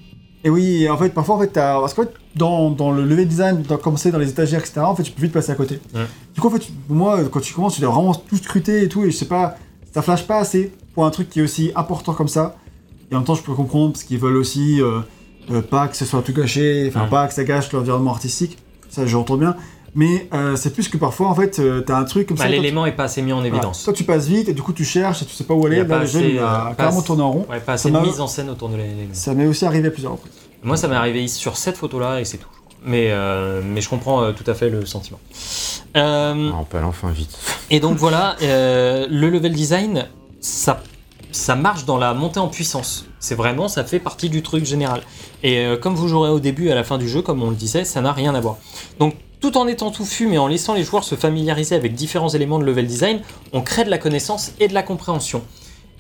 Et 0.46 0.50
oui, 0.50 0.88
en 0.90 0.96
fait, 0.98 1.10
parfois, 1.10 1.36
en 1.36 1.40
fait, 1.40 1.52
parce 1.54 1.94
qu'en 1.96 2.04
fait, 2.04 2.14
dans, 2.36 2.70
dans 2.70 2.92
le 2.92 3.04
level 3.04 3.28
design, 3.28 3.64
dans, 3.64 3.78
comme 3.78 3.98
c'est 3.98 4.12
dans 4.12 4.20
les 4.20 4.30
étagères, 4.30 4.60
etc., 4.62 4.82
en 4.82 4.96
fait, 4.96 5.04
tu 5.04 5.12
peux 5.12 5.24
vite 5.24 5.34
passer 5.34 5.52
à 5.52 5.56
côté. 5.56 5.80
Ouais. 5.94 6.06
Du 6.36 6.40
coup, 6.40 6.48
en 6.48 6.52
fait, 6.52 6.60
tu- 6.60 6.72
moi, 6.88 7.20
quand 7.32 7.40
tu 7.42 7.54
commences, 7.54 7.76
tu 7.76 7.82
dois 7.82 7.90
vraiment 7.92 8.14
tout 8.14 8.38
scruter 8.38 8.84
et 8.84 8.88
tout, 8.88 9.04
et 9.04 9.10
je 9.12 9.18
sais 9.18 9.26
pas, 9.26 9.56
ça 9.92 10.02
flash 10.04 10.26
pas 10.28 10.38
assez 10.38 10.72
pour 10.94 11.04
un 11.06 11.10
truc 11.10 11.30
qui 11.32 11.40
est 11.40 11.44
aussi 11.44 11.72
important 11.76 12.14
comme 12.14 12.28
ça. 12.28 12.56
Et 13.12 13.16
en 13.16 13.20
même 13.20 13.26
temps, 13.26 13.36
je 13.36 13.42
peux 13.42 13.54
comprendre, 13.54 13.94
parce 13.94 14.04
qu'ils 14.04 14.20
veulent 14.20 14.38
aussi 14.38 14.82
euh, 14.82 15.00
euh, 15.52 15.62
pas 15.64 15.88
que 15.88 15.98
ce 15.98 16.06
soit 16.06 16.22
tout 16.22 16.34
gâché, 16.34 16.86
enfin, 16.90 17.04
Ouais. 17.06 17.10
pas 17.10 17.28
que 17.28 17.34
ça 17.34 17.44
gâche 17.44 17.72
l'environnement 17.72 18.12
artistique. 18.12 18.58
Ça, 18.90 19.06
j'entends 19.08 19.38
bien. 19.38 19.56
Mais 19.96 20.28
euh, 20.34 20.56
c'est 20.58 20.72
plus 20.74 20.90
que 20.90 20.98
parfois, 20.98 21.28
en 21.30 21.36
fait, 21.36 21.58
euh, 21.60 21.82
t'as 21.82 21.98
un 21.98 22.04
truc 22.04 22.28
comme 22.28 22.36
Bah, 22.38 22.44
ça. 22.44 22.50
toi, 22.50 22.56
tu- 22.58 22.62
L'élément 22.62 22.86
est 22.86 22.92
pas 22.92 23.06
assez 23.06 23.22
mis 23.22 23.32
en 23.32 23.38
voilà. 23.38 23.48
évidence. 23.56 23.84
Toi, 23.86 23.94
tu 23.94 24.04
passes 24.04 24.28
vite, 24.28 24.50
et 24.50 24.54
du 24.54 24.62
coup, 24.62 24.74
tu 24.74 24.84
cherches, 24.84 25.22
et 25.22 25.26
tu 25.26 25.34
sais 25.34 25.46
pas 25.46 25.54
où 25.54 25.66
aller. 25.66 25.80
a 25.80 25.86
pas 25.86 25.96
Là, 25.96 26.02
le 26.02 26.06
jeu, 26.08 26.22
il 26.32 26.38
euh, 26.38 26.46
a 26.46 26.66
pas 26.70 26.76
carrément 26.76 27.02
tourné 27.02 27.24
en 27.24 27.32
rond. 27.32 27.46
Ouais, 27.50 27.60
pas 27.62 27.74
assez 27.74 27.90
Ça 27.92 28.02
mise 28.02 28.20
en 28.20 28.28
scène 28.28 28.50
autour 28.50 28.68
de 28.70 28.76
l'élément. 28.76 28.98
Ça 29.14 29.34
m'est 29.34 29.46
aussi 29.48 29.66
arrivé 29.66 29.88
à 29.88 29.92
plusieurs 29.92 30.12
reprises. 30.14 30.34
Moi, 30.64 30.76
ça 30.78 30.88
m'est 30.90 30.96
arrivé 30.96 31.28
sur 31.30 31.56
cette 31.58 31.78
photo-là 31.78 32.20
et 32.20 32.26
c'est 32.26 32.38
tout. 32.38 32.50
Mais, 32.86 33.08
euh, 33.10 33.62
mais 33.64 33.82
je 33.82 33.90
comprends 33.90 34.22
euh, 34.22 34.32
tout 34.34 34.44
à 34.50 34.54
fait 34.54 34.70
le 34.70 34.86
sentiment. 34.86 35.20
Euh, 35.96 36.50
Ah, 36.54 36.58
on 36.60 36.64
peut 36.66 36.78
aller 36.78 36.86
enfin 36.88 37.10
vite. 37.12 37.36
Et 37.70 37.80
donc 37.80 37.98
voilà, 37.98 38.36
euh, 38.42 39.08
le 39.10 39.30
level 39.30 39.54
design, 39.54 40.08
ça, 40.42 40.84
ça 41.32 41.56
marche 41.56 41.86
dans 41.86 41.98
la 41.98 42.14
montée 42.14 42.40
en 42.40 42.48
puissance. 42.48 43.06
C'est 43.20 43.36
vraiment, 43.36 43.68
ça 43.68 43.84
fait 43.84 44.00
partie 44.00 44.30
du 44.30 44.44
truc 44.44 44.66
général. 44.66 45.02
Et 45.42 45.66
euh, 45.66 45.78
comme 45.78 45.96
vous 45.96 46.08
jouerez 46.08 46.30
au 46.30 46.40
début 46.40 46.68
et 46.68 46.72
à 46.72 46.76
la 46.76 46.84
fin 46.84 46.98
du 46.98 47.08
jeu, 47.10 47.22
comme 47.22 47.42
on 47.42 47.50
le 47.50 47.56
disait, 47.56 47.86
ça 47.86 48.02
n'a 48.02 48.12
rien 48.12 48.36
à 48.36 48.42
voir. 48.42 48.58
Donc 49.00 49.16
tout 49.46 49.60
en 49.60 49.68
étant 49.68 49.92
touffu, 49.92 50.26
mais 50.26 50.40
en 50.40 50.48
laissant 50.48 50.74
les 50.74 50.84
joueurs 50.84 51.04
se 51.04 51.14
familiariser 51.14 51.76
avec 51.76 51.94
différents 51.94 52.30
éléments 52.30 52.58
de 52.58 52.64
level 52.64 52.88
design, 52.88 53.22
on 53.54 53.62
crée 53.62 53.84
de 53.84 53.92
la 53.92 54.00
connaissance 54.00 54.54
et 54.60 54.68
de 54.68 54.74
la 54.74 54.82
compréhension. 54.82 55.44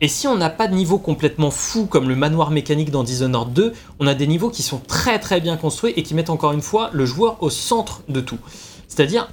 Et 0.01 0.07
si 0.07 0.27
on 0.27 0.35
n'a 0.35 0.49
pas 0.49 0.67
de 0.67 0.73
niveau 0.73 0.97
complètement 0.97 1.51
fou 1.51 1.85
comme 1.85 2.09
le 2.09 2.15
manoir 2.15 2.49
mécanique 2.49 2.89
dans 2.89 3.03
Dishonored 3.03 3.53
2, 3.53 3.73
on 3.99 4.07
a 4.07 4.15
des 4.15 4.25
niveaux 4.25 4.49
qui 4.49 4.63
sont 4.63 4.79
très 4.79 5.19
très 5.19 5.41
bien 5.41 5.57
construits 5.57 5.93
et 5.95 6.01
qui 6.01 6.15
mettent 6.15 6.31
encore 6.31 6.53
une 6.53 6.63
fois 6.63 6.89
le 6.91 7.05
joueur 7.05 7.37
au 7.43 7.51
centre 7.51 8.01
de 8.09 8.19
tout. 8.19 8.39
C'est-à-dire, 8.87 9.29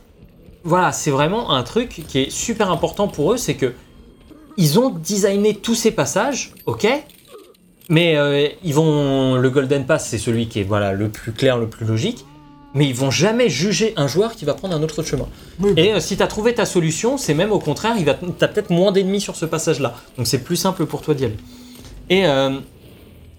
voilà, 0.63 0.93
c'est 0.93 1.11
vraiment 1.11 1.51
un 1.51 1.63
truc 1.63 2.03
qui 2.07 2.19
est 2.19 2.31
super 2.31 2.71
important 2.71 3.09
pour 3.09 3.33
eux, 3.33 3.39
c'est 3.39 3.55
que 3.55 3.73
ils 4.59 4.79
ont 4.79 4.91
designé 4.91 5.55
tous 5.55 5.75
ces 5.75 5.91
passages, 5.91 6.53
ok, 6.67 6.87
mais 7.89 8.19
euh, 8.19 8.47
ils 8.63 8.75
vont 8.75 9.37
le 9.37 9.49
Golden 9.49 9.87
Pass, 9.87 10.07
c'est 10.07 10.19
celui 10.19 10.49
qui 10.49 10.61
est 10.61 10.65
voilà 10.65 10.93
le 10.93 11.09
plus 11.09 11.33
clair, 11.33 11.57
le 11.57 11.67
plus 11.67 11.87
logique, 11.87 12.27
mais 12.75 12.87
ils 12.87 12.95
vont 12.95 13.11
jamais 13.11 13.49
juger 13.49 13.93
un 13.97 14.07
joueur 14.07 14.35
qui 14.35 14.45
va 14.45 14.55
prendre 14.55 14.75
un 14.75 14.83
autre 14.83 15.03
chemin. 15.03 15.29
Oui. 15.61 15.73
Et 15.77 15.93
euh, 15.93 16.01
si 16.01 16.17
tu 16.17 16.23
as 16.23 16.27
trouvé 16.27 16.55
ta 16.55 16.65
solution, 16.67 17.17
c'est 17.19 17.35
même 17.35 17.53
au 17.53 17.59
contraire, 17.59 17.95
il 17.99 18.05
va, 18.05 18.15
t'as 18.39 18.49
peut-être 18.49 18.71
moins 18.71 18.93
d'ennemis 18.93 19.21
sur 19.21 19.37
ce 19.37 19.45
passage-là, 19.47 19.95
donc 20.17 20.27
c'est 20.27 20.43
plus 20.43 20.57
simple 20.57 20.87
pour 20.87 21.03
toi 21.03 21.15
d'y 21.15 21.25
aller. 21.27 21.37
Et 22.11 22.27
euh, 22.27 22.59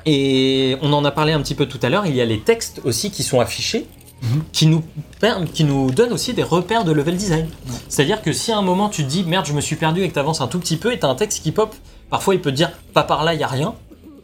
et 0.05 0.75
on 0.81 0.91
en 0.91 1.05
a 1.05 1.11
parlé 1.11 1.31
un 1.31 1.41
petit 1.41 1.55
peu 1.55 1.65
tout 1.65 1.79
à 1.81 1.89
l'heure, 1.89 2.05
il 2.05 2.15
y 2.15 2.21
a 2.21 2.25
les 2.25 2.39
textes 2.41 2.81
aussi 2.83 3.09
qui 3.09 3.23
sont 3.23 3.39
affichés, 3.39 3.87
Mhm. 4.23 4.43
qui, 4.53 4.67
nous, 4.67 4.83
qui 5.53 5.65
nous 5.65 5.91
donnent 5.91 6.13
aussi 6.13 6.33
des 6.33 6.43
repères 6.43 6.85
de 6.85 6.93
level 6.93 7.17
design. 7.17 7.45
C'est-à-dire 7.89 8.21
que 8.21 8.31
si 8.31 8.53
à 8.53 8.57
un 8.57 8.61
moment 8.61 8.87
tu 8.87 9.03
te 9.03 9.09
dis 9.09 9.25
merde, 9.25 9.45
je 9.45 9.51
me 9.51 9.59
suis 9.59 9.75
perdu 9.75 10.01
et 10.01 10.07
que 10.07 10.13
tu 10.13 10.19
avances 10.19 10.39
un 10.39 10.47
tout 10.47 10.59
petit 10.59 10.77
peu 10.77 10.93
et 10.93 10.99
tu 10.99 11.05
as 11.05 11.09
un 11.09 11.15
texte 11.15 11.43
qui 11.43 11.51
pop, 11.51 11.75
parfois 12.09 12.33
il 12.33 12.39
peut 12.39 12.51
te 12.51 12.55
dire 12.55 12.71
pas 12.93 13.03
par 13.03 13.25
là, 13.25 13.33
il 13.33 13.41
y 13.41 13.43
a 13.43 13.47
rien, 13.47 13.75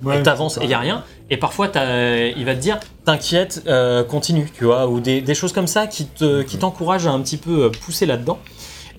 Ouais, 0.03 0.19
et 0.19 0.24
t'avances 0.24 0.58
et 0.58 0.61
il 0.64 0.69
y 0.69 0.74
a 0.74 0.80
rien, 0.80 1.03
et 1.30 1.36
parfois 1.38 1.68
il 1.68 2.45
va 2.45 2.56
te 2.56 2.60
dire 2.61 2.80
t'inquiète, 3.06 3.64
euh, 3.68 4.03
continue, 4.03 4.50
tu 4.58 4.64
vois, 4.66 4.88
ou 4.88 5.00
des, 5.02 5.19
des 5.22 5.34
choses 5.36 5.52
comme 5.52 5.68
ça 5.68 5.88
qui 5.88 6.06
te- 6.06 6.42
qui 6.44 6.58
t'encouragent 6.58 7.08
à 7.08 7.11
un 7.11 7.19
petit 7.22 7.38
peu 7.38 7.66
euh, 7.66 7.69
pousser 7.69 8.06
là-dedans. 8.06 8.40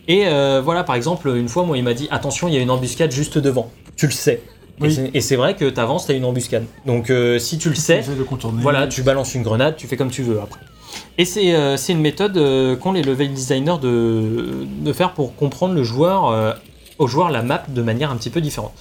Et 0.09 0.27
euh, 0.27 0.61
voilà, 0.63 0.83
par 0.85 0.97
exemple, 0.97 1.29
une 1.37 1.49
fois, 1.49 1.63
moi, 1.65 1.79
il 1.79 1.85
m'a 1.85 1.95
dit 1.95 2.09
attention, 2.11 2.49
il 2.49 2.55
y 2.55 2.57
a 2.59 2.61
une 2.61 2.71
embuscade 2.71 3.13
juste 3.13 3.39
devant. 3.39 3.71
Tu 3.97 4.07
le 4.07 4.13
sais. 4.13 4.43
Et 4.81 4.83
Oui. 4.85 4.93
c'est- 4.95 5.11
Et 5.15 5.21
c'est 5.21 5.37
vrai 5.37 5.55
que 5.57 5.69
t'avances, 5.71 6.07
t'as 6.07 6.15
une 6.15 6.25
embuscade. 6.25 6.65
Donc 6.87 7.11
euh, 7.11 7.39
si 7.39 7.57
tu 7.59 7.69
le 7.71 7.75
sais, 7.77 8.03
voilà, 8.63 8.87
tu 8.89 9.03
balances 9.03 9.35
une 9.35 9.43
grenade, 9.43 9.77
tu 9.77 9.87
fais 9.87 9.97
comme 9.97 10.11
tu 10.11 10.23
veux 10.23 10.41
après. 10.41 10.61
Et 11.19 11.25
c'est 11.25 11.55
euh, 11.55 11.77
une 11.89 12.01
méthode 12.01 12.37
euh, 12.37 12.77
qu'ont 12.77 12.93
les 12.93 13.03
level 13.03 13.33
designers 13.33 13.77
de, 13.81 14.67
de 14.81 14.93
faire 14.93 15.13
pour 15.13 15.35
comprendre 15.37 15.75
le 15.75 15.83
joueur, 15.85 16.57
au 16.99 17.07
joueur 17.07 17.31
la 17.31 17.43
map 17.43 17.63
de 17.69 17.81
manière 17.83 18.11
un 18.11 18.17
petit 18.17 18.31
peu 18.31 18.41
différente. 18.41 18.73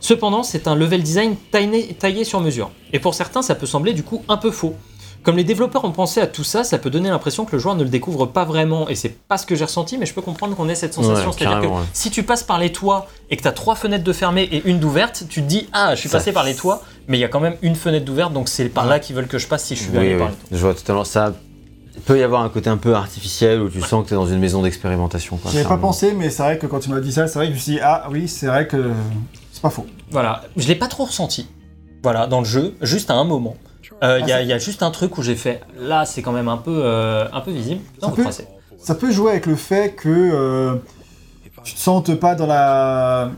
Cependant, 0.00 0.42
c'est 0.42 0.66
un 0.68 0.74
level 0.74 1.02
design 1.02 1.36
taillé, 1.50 1.94
taillé 1.94 2.24
sur 2.24 2.40
mesure. 2.40 2.70
Et 2.92 2.98
pour 2.98 3.14
certains, 3.14 3.42
ça 3.42 3.54
peut 3.54 3.66
sembler 3.66 3.92
du 3.92 4.02
coup 4.02 4.22
un 4.28 4.36
peu 4.36 4.50
faux. 4.50 4.74
Comme 5.22 5.36
les 5.36 5.44
développeurs 5.44 5.84
ont 5.84 5.92
pensé 5.92 6.20
à 6.20 6.26
tout 6.26 6.42
ça, 6.42 6.64
ça 6.64 6.78
peut 6.78 6.90
donner 6.90 7.08
l'impression 7.08 7.44
que 7.44 7.52
le 7.52 7.60
joueur 7.60 7.76
ne 7.76 7.84
le 7.84 7.88
découvre 7.88 8.26
pas 8.26 8.44
vraiment. 8.44 8.88
Et 8.88 8.96
c'est 8.96 9.08
pas 9.28 9.38
ce 9.38 9.46
que 9.46 9.54
j'ai 9.54 9.64
ressenti, 9.64 9.96
mais 9.96 10.04
je 10.04 10.14
peux 10.14 10.20
comprendre 10.20 10.56
qu'on 10.56 10.68
ait 10.68 10.74
cette 10.74 10.94
sensation. 10.94 11.28
Ouais, 11.30 11.36
C'est-à-dire 11.38 11.60
que 11.60 11.66
ouais. 11.66 11.80
si 11.92 12.10
tu 12.10 12.24
passes 12.24 12.42
par 12.42 12.58
les 12.58 12.72
toits 12.72 13.06
et 13.30 13.36
que 13.36 13.42
tu 13.42 13.46
as 13.46 13.52
trois 13.52 13.76
fenêtres 13.76 14.02
de 14.02 14.12
fermées 14.12 14.48
et 14.50 14.62
une 14.68 14.80
d'ouverte, 14.80 15.22
tu 15.28 15.40
te 15.42 15.46
dis 15.46 15.68
Ah, 15.72 15.94
je 15.94 16.00
suis 16.00 16.08
Ça- 16.08 16.18
passé 16.18 16.32
par 16.32 16.42
les 16.42 16.56
toits, 16.56 16.82
mais 17.06 17.18
il 17.18 17.20
y 17.20 17.24
a 17.24 17.28
quand 17.28 17.38
même 17.38 17.54
une 17.62 17.76
fenêtre 17.76 18.04
d'ouverte, 18.04 18.32
donc 18.32 18.48
c'est 18.48 18.64
par 18.68 18.84
là 18.86 18.98
qu'ils 18.98 19.14
veulent 19.14 19.28
que 19.28 19.38
je 19.38 19.46
passe 19.46 19.62
si 19.62 19.76
je 19.76 19.82
suis 19.82 19.90
Oui, 19.92 19.98
allé 19.98 20.12
oui, 20.14 20.18
par 20.18 20.28
les 20.30 20.34
toits. 20.34 20.48
je 20.50 20.56
vois 20.58 20.74
totalement 20.74 21.04
ça. 21.04 21.32
Peut 22.04 22.18
y 22.18 22.22
avoir 22.24 22.42
un 22.42 22.48
côté 22.48 22.68
un 22.68 22.78
peu 22.78 22.94
artificiel 22.96 23.60
où 23.60 23.68
tu 23.70 23.80
sens 23.80 24.02
que 24.02 24.08
tu 24.08 24.14
es 24.14 24.16
dans 24.16 24.26
une 24.26 24.40
maison 24.40 24.62
d'expérimentation. 24.62 25.38
J'y 25.52 25.58
avais 25.58 25.68
pas 25.68 25.76
pensé, 25.76 26.12
mais 26.18 26.30
c'est 26.30 26.42
vrai 26.42 26.58
que 26.58 26.66
quand 26.66 26.80
tu 26.80 26.90
m'as 26.90 26.98
dit 27.00 27.12
ça, 27.12 27.28
c'est 27.28 27.34
vrai 27.38 27.46
que 27.46 27.52
je 27.52 27.58
me 27.58 27.62
suis 27.62 27.72
dit, 27.74 27.80
ah 27.80 28.08
oui, 28.10 28.26
c'est 28.26 28.46
vrai 28.46 28.66
que 28.66 28.90
pas 29.62 29.70
faux. 29.70 29.86
Voilà, 30.10 30.42
je 30.56 30.66
l'ai 30.68 30.74
pas 30.74 30.88
trop 30.88 31.04
ressenti. 31.04 31.48
Voilà, 32.02 32.26
dans 32.26 32.40
le 32.40 32.44
jeu, 32.44 32.74
juste 32.82 33.10
à 33.10 33.14
un 33.14 33.24
moment. 33.24 33.56
Euh, 34.02 34.18
Il 34.20 34.28
y, 34.28 34.32
a- 34.32 34.42
il 34.42 34.48
y 34.48 34.52
a 34.52 34.58
juste 34.58 34.82
un 34.82 34.90
truc 34.90 35.16
où 35.18 35.22
j'ai 35.22 35.36
fait, 35.36 35.60
là 35.78 36.04
c'est 36.04 36.22
quand 36.22 36.32
même 36.32 36.48
un 36.48 36.56
peu, 36.56 36.80
euh, 36.84 37.26
un 37.32 37.40
peu 37.40 37.52
visible. 37.52 37.80
Ça 38.00 38.08
peut-. 38.16 38.22
Ça 38.78 38.94
peut 38.96 39.12
jouer 39.12 39.30
avec 39.32 39.46
le 39.46 39.54
fait 39.54 39.94
que 39.94 40.08
euh, 40.08 40.74
tu 41.62 41.74
te 41.74 41.78
sentes 41.78 42.14
pas 42.16 42.34
dans 42.34 42.46
la. 42.46 43.30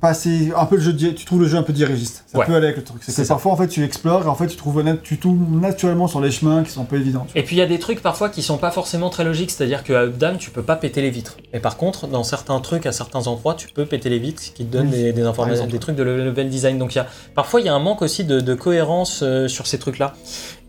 Pas 0.00 0.08
assez. 0.10 0.52
Un 0.56 0.64
peu 0.66 0.76
le 0.76 0.82
jeu. 0.82 0.94
Tu 0.96 1.24
trouves 1.24 1.40
le 1.42 1.48
jeu 1.48 1.56
un 1.56 1.62
peu 1.62 1.72
dirigiste. 1.72 2.24
Ça 2.26 2.38
Ouais. 2.38 2.46
peut 2.46 2.54
aller 2.54 2.66
avec 2.66 2.76
le 2.76 2.84
truc. 2.84 3.02
C'est 3.02 3.22
que 3.22 3.28
parfois, 3.28 3.52
en 3.52 3.56
fait, 3.56 3.68
tu 3.68 3.82
explores 3.82 4.22
et 4.24 4.28
en 4.28 4.34
fait, 4.34 4.46
tu 4.46 4.56
trouves 4.56 4.82
tu 5.02 5.18
tombes 5.18 5.60
naturellement 5.60 6.06
sur 6.06 6.20
les 6.20 6.30
chemins 6.30 6.62
qui 6.62 6.70
sont 6.70 6.82
un 6.82 6.84
peu 6.84 6.96
évidents. 6.96 7.26
Et 7.34 7.42
puis 7.42 7.56
il 7.56 7.58
y 7.58 7.62
a 7.62 7.66
des 7.66 7.78
trucs 7.78 8.00
parfois 8.00 8.28
qui 8.28 8.42
sont 8.42 8.58
pas 8.58 8.70
forcément 8.70 9.10
très 9.10 9.24
logiques, 9.24 9.50
c'est-à-dire 9.50 9.82
qu'à 9.82 10.02
Updam 10.02 10.36
tu 10.38 10.50
peux 10.50 10.62
pas 10.62 10.76
péter 10.76 11.02
les 11.02 11.10
vitres. 11.10 11.36
Et 11.52 11.58
par 11.58 11.76
contre, 11.76 12.06
dans 12.06 12.22
certains 12.22 12.60
trucs, 12.60 12.86
à 12.86 12.92
certains 12.92 13.26
endroits, 13.26 13.54
tu 13.54 13.68
peux 13.68 13.86
péter 13.86 14.08
les 14.08 14.18
vitres, 14.18 14.40
ce 14.42 14.50
qui 14.52 14.64
te 14.64 14.72
donne 14.72 14.86
Oui, 14.86 14.92
des, 14.92 15.12
des 15.12 15.22
informations, 15.22 15.64
exemple. 15.64 15.72
des 15.72 15.78
trucs 15.80 15.96
de 15.96 16.02
level 16.04 16.48
design. 16.48 16.78
Donc 16.78 16.94
il 16.94 16.98
y 16.98 17.00
a, 17.00 17.06
parfois 17.34 17.60
il 17.60 17.66
y 17.66 17.68
a 17.68 17.74
un 17.74 17.78
manque 17.80 18.02
aussi 18.02 18.24
de, 18.24 18.40
de 18.40 18.54
cohérence 18.54 19.20
euh, 19.24 19.48
sur 19.48 19.66
ces 19.66 19.78
trucs-là. 19.78 20.14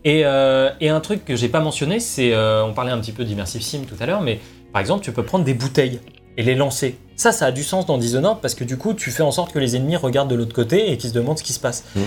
Et, 0.04 0.22
euh, 0.24 0.70
et 0.80 0.88
un 0.88 1.00
truc 1.00 1.24
que 1.24 1.36
j'ai 1.36 1.48
pas 1.48 1.60
mentionné, 1.60 2.00
c'est, 2.00 2.32
euh, 2.32 2.64
on 2.64 2.72
parlait 2.72 2.90
un 2.90 2.98
petit 2.98 3.12
peu 3.12 3.24
d'immersive 3.24 3.62
sim 3.62 3.82
tout 3.88 3.96
à 4.02 4.06
l'heure, 4.06 4.22
mais 4.22 4.40
par 4.72 4.80
exemple 4.80 5.04
tu 5.04 5.12
peux 5.12 5.22
prendre 5.24 5.44
des 5.44 5.54
bouteilles 5.54 6.00
et 6.40 6.42
les 6.42 6.54
lancer. 6.54 6.96
Ça, 7.16 7.32
ça 7.32 7.44
a 7.46 7.50
du 7.52 7.62
sens 7.62 7.84
dans 7.84 7.98
Dishonored 7.98 8.38
parce 8.40 8.54
que 8.54 8.64
du 8.64 8.78
coup, 8.78 8.94
tu 8.94 9.10
fais 9.10 9.22
en 9.22 9.30
sorte 9.30 9.52
que 9.52 9.58
les 9.58 9.76
ennemis 9.76 9.96
regardent 9.96 10.30
de 10.30 10.34
l'autre 10.34 10.54
côté 10.54 10.90
et 10.90 10.96
qu'ils 10.96 11.10
se 11.10 11.14
demandent 11.14 11.36
ce 11.38 11.42
qui 11.42 11.52
se 11.52 11.60
passe. 11.60 11.84
Mhm. 11.94 12.02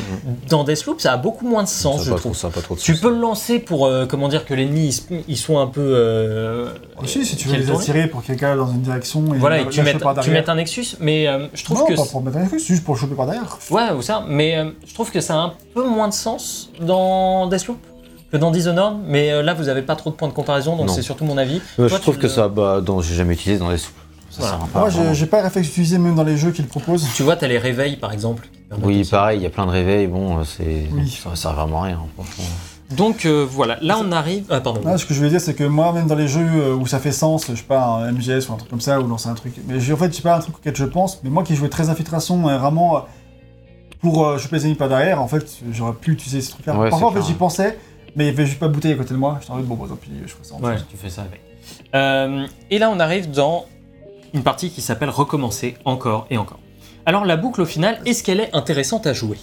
Dans 0.49 0.63
Deathloop, 0.63 0.99
ça 0.99 1.13
a 1.13 1.17
beaucoup 1.17 1.47
moins 1.47 1.61
de 1.61 1.67
sens, 1.67 1.97
Ça 1.99 2.05
je 2.05 2.09
pas 2.09 2.15
trouve. 2.17 2.31
trop- 2.31 2.39
ça 2.41 2.49
pas 2.49 2.61
trop 2.61 2.73
de 2.73 2.79
Tu 2.79 2.93
sens. 2.93 3.01
peux 3.01 3.11
le 3.11 3.19
lancer 3.19 3.59
pour, 3.59 3.85
euh, 3.85 4.07
comment 4.07 4.27
dire, 4.27 4.43
que 4.43 4.55
l'ennemi, 4.55 5.03
il, 5.27 5.37
soit 5.37 5.61
un 5.61 5.67
peu... 5.67 5.81
euh, 5.81 6.69
si 7.05 7.35
tu 7.35 7.47
veux 7.47 7.57
les 7.57 7.69
attirer 7.69 8.07
pour 8.07 8.23
quelqu'un 8.23 8.55
dans 8.55 8.71
une 8.71 8.81
direction 8.81 9.35
et 9.35 9.37
Voilà, 9.37 9.59
et 9.61 9.67
tu 9.69 9.83
mets, 9.83 9.93
tu 10.23 10.31
mets 10.31 10.49
un 10.49 10.55
Nexus, 10.55 10.95
mais 10.99 11.27
euh, 11.27 11.45
je 11.53 11.63
trouve 11.63 11.77
non, 11.77 11.85
que... 11.85 11.93
pas 11.95 12.05
pour 12.05 12.23
mettre 12.23 12.37
un 12.37 12.47
c'est 12.49 12.57
juste 12.59 12.83
pour 12.83 12.95
le 12.95 12.99
choper 12.99 13.13
par 13.13 13.27
derrière. 13.27 13.59
Ouais, 13.69 13.91
ou 13.95 14.01
ça, 14.01 14.25
mais 14.27 14.57
euh, 14.57 14.71
je 14.87 14.95
trouve 14.95 15.11
que 15.11 15.21
ça 15.21 15.35
a 15.35 15.37
un 15.37 15.53
peu 15.75 15.85
moins 15.87 16.07
de 16.07 16.13
sens 16.15 16.71
dans 16.81 17.45
Deathloop 17.45 17.77
que 18.31 18.37
dans 18.37 18.49
Dishonored, 18.49 18.95
mais 19.05 19.43
là, 19.43 19.53
vous 19.53 19.69
avez 19.69 19.83
pas 19.83 19.95
trop 19.95 20.09
de 20.09 20.15
points 20.15 20.27
de 20.27 20.33
comparaison, 20.33 20.75
donc 20.75 20.87
Non. 20.87 20.93
c'est 20.93 21.03
surtout 21.03 21.23
mon 21.23 21.37
avis. 21.37 21.61
Toi, 21.75 21.87
je 21.87 21.95
trouve 21.97 22.17
que 22.17 22.23
le- 22.23 22.29
ça, 22.29 22.47
bah, 22.47 22.81
j'ai 23.01 23.13
jamais 23.13 23.35
utilisé 23.35 23.59
dans 23.59 23.69
les 23.69 23.77
soupes. 23.77 23.93
Ça 24.33 24.41
Voilà. 24.41 24.55
sert 24.57 24.63
à 24.63 24.67
pas 24.67 24.79
Moi, 24.79 24.89
vraiment. 24.89 25.09
j'ai- 25.13 25.19
j'ai 25.19 25.25
pas 25.27 25.37
le 25.37 25.43
réflexe 25.43 25.67
utilisé 25.69 25.97
même 25.99 26.15
dans 26.15 26.23
les 26.23 26.37
jeux 26.37 26.51
qu'ils 26.51 26.65
proposent. 26.65 27.07
Tu 27.15 27.21
vois, 27.23 27.35
t'as 27.35 27.47
les 27.47 27.59
réveils, 27.59 27.97
par 27.97 28.11
exemple. 28.11 28.47
qui 28.51 28.59
permettent 28.61 28.85
Oui, 28.87 29.01
aussi. 29.01 29.11
pareil, 29.11 29.39
il 29.39 29.43
y 29.43 29.45
a 29.45 29.49
plein 29.51 29.65
de 29.67 29.71
réveils, 29.71 30.07
bon, 30.07 30.39
euh, 30.39 30.43
c'est 30.43 30.87
Oui. 30.91 31.07
ça 31.23 31.35
sert 31.35 31.53
vraiment 31.53 31.83
à 31.83 31.85
rien, 31.85 31.99
franchement. 32.15 32.43
Donc 32.89 33.25
euh, 33.25 33.45
voilà, 33.49 33.77
là 33.81 33.97
on 33.99 34.11
arrive... 34.11 34.45
Ah, 34.49 34.59
pardon. 34.61 34.81
Là, 34.83 34.97
ce 34.97 35.05
que 35.05 35.13
je 35.13 35.21
veux 35.21 35.29
dire, 35.29 35.39
c'est 35.41 35.53
que 35.53 35.63
moi, 35.63 35.91
même 35.93 36.07
dans 36.07 36.15
les 36.15 36.27
jeux 36.27 36.41
euh, 36.45 36.75
où 36.75 36.85
ça 36.87 36.99
fait 36.99 37.11
sens, 37.11 37.45
je 37.49 37.55
sais 37.55 37.63
pas, 37.63 37.83
un 37.85 38.11
MGS 38.11 38.49
ou 38.49 38.53
un 38.53 38.57
truc 38.57 38.69
comme 38.69 38.81
ça, 38.81 38.99
ou 38.99 39.07
lancer 39.07 39.29
un 39.29 39.33
truc. 39.35 39.53
Mais 39.67 39.79
j'ai- 39.79 39.93
en 39.93 39.97
fait, 39.97 40.13
c'est 40.13 40.21
pas 40.23 40.35
un 40.35 40.39
truc 40.39 40.57
auquel 40.57 40.75
je 40.75 40.85
pense, 40.85 41.19
mais 41.23 41.29
moi 41.29 41.43
qui 41.43 41.55
jouais 41.55 41.69
très 41.69 41.89
infiltration, 41.89 42.47
euh, 42.49 42.57
vraiment, 42.57 42.97
euh, 42.97 42.99
pour 44.01 44.25
euh, 44.25 44.37
choper 44.37 44.55
les 44.57 44.63
ennemis 44.65 44.75
par 44.75 44.89
derrière, 44.89 45.21
en 45.21 45.27
fait, 45.27 45.45
j'aurais 45.71 45.93
pu 45.93 46.11
utiliser 46.11 46.41
ce 46.41 46.51
truc-là. 46.51 46.75
Ouais, 46.77 46.89
Parfois, 46.89 47.07
en 47.09 47.11
c'est 47.11 47.15
fait, 47.17 47.21
clair, 47.21 47.31
j'y 47.31 47.37
pensais, 47.37 47.79
mais 48.15 48.25
il 48.25 48.27
y 48.27 48.29
avait 48.31 48.45
juste 48.45 48.59
pas 48.59 48.67
de 48.67 48.73
bouteille 48.73 48.93
à 48.93 48.95
côté 48.97 49.13
de 49.13 49.19
moi. 49.19 49.37
J'étais 49.39 49.53
en 49.53 49.55
mode, 49.57 49.65
bon, 49.65 49.75
bon, 49.75 49.87
tant 49.87 49.95
pis, 49.95 50.09
je 50.25 50.31
ferai 50.31 50.43
ça 50.43 50.55
en 50.55 50.59
Ouais, 50.59 50.75
plus. 50.75 50.85
tu 50.91 50.97
fais 50.97 51.09
ça 51.09 51.21
avec. 51.21 51.41
Euh, 51.95 52.45
et 52.69 52.77
là, 52.79 52.89
on 52.91 52.99
arrive 52.99 53.31
dans 53.31 53.65
une 54.33 54.43
partie 54.43 54.69
qui 54.69 54.81
s'appelle 54.81 55.09
recommencer 55.09 55.77
encore 55.85 56.27
et 56.29 56.37
encore. 56.37 56.59
Alors, 57.05 57.25
la 57.25 57.37
boucle 57.37 57.61
au 57.61 57.65
final, 57.65 58.01
est-ce 58.05 58.23
qu'elle 58.23 58.39
est 58.39 58.53
intéressante 58.55 59.07
à 59.07 59.13
jouer? 59.13 59.37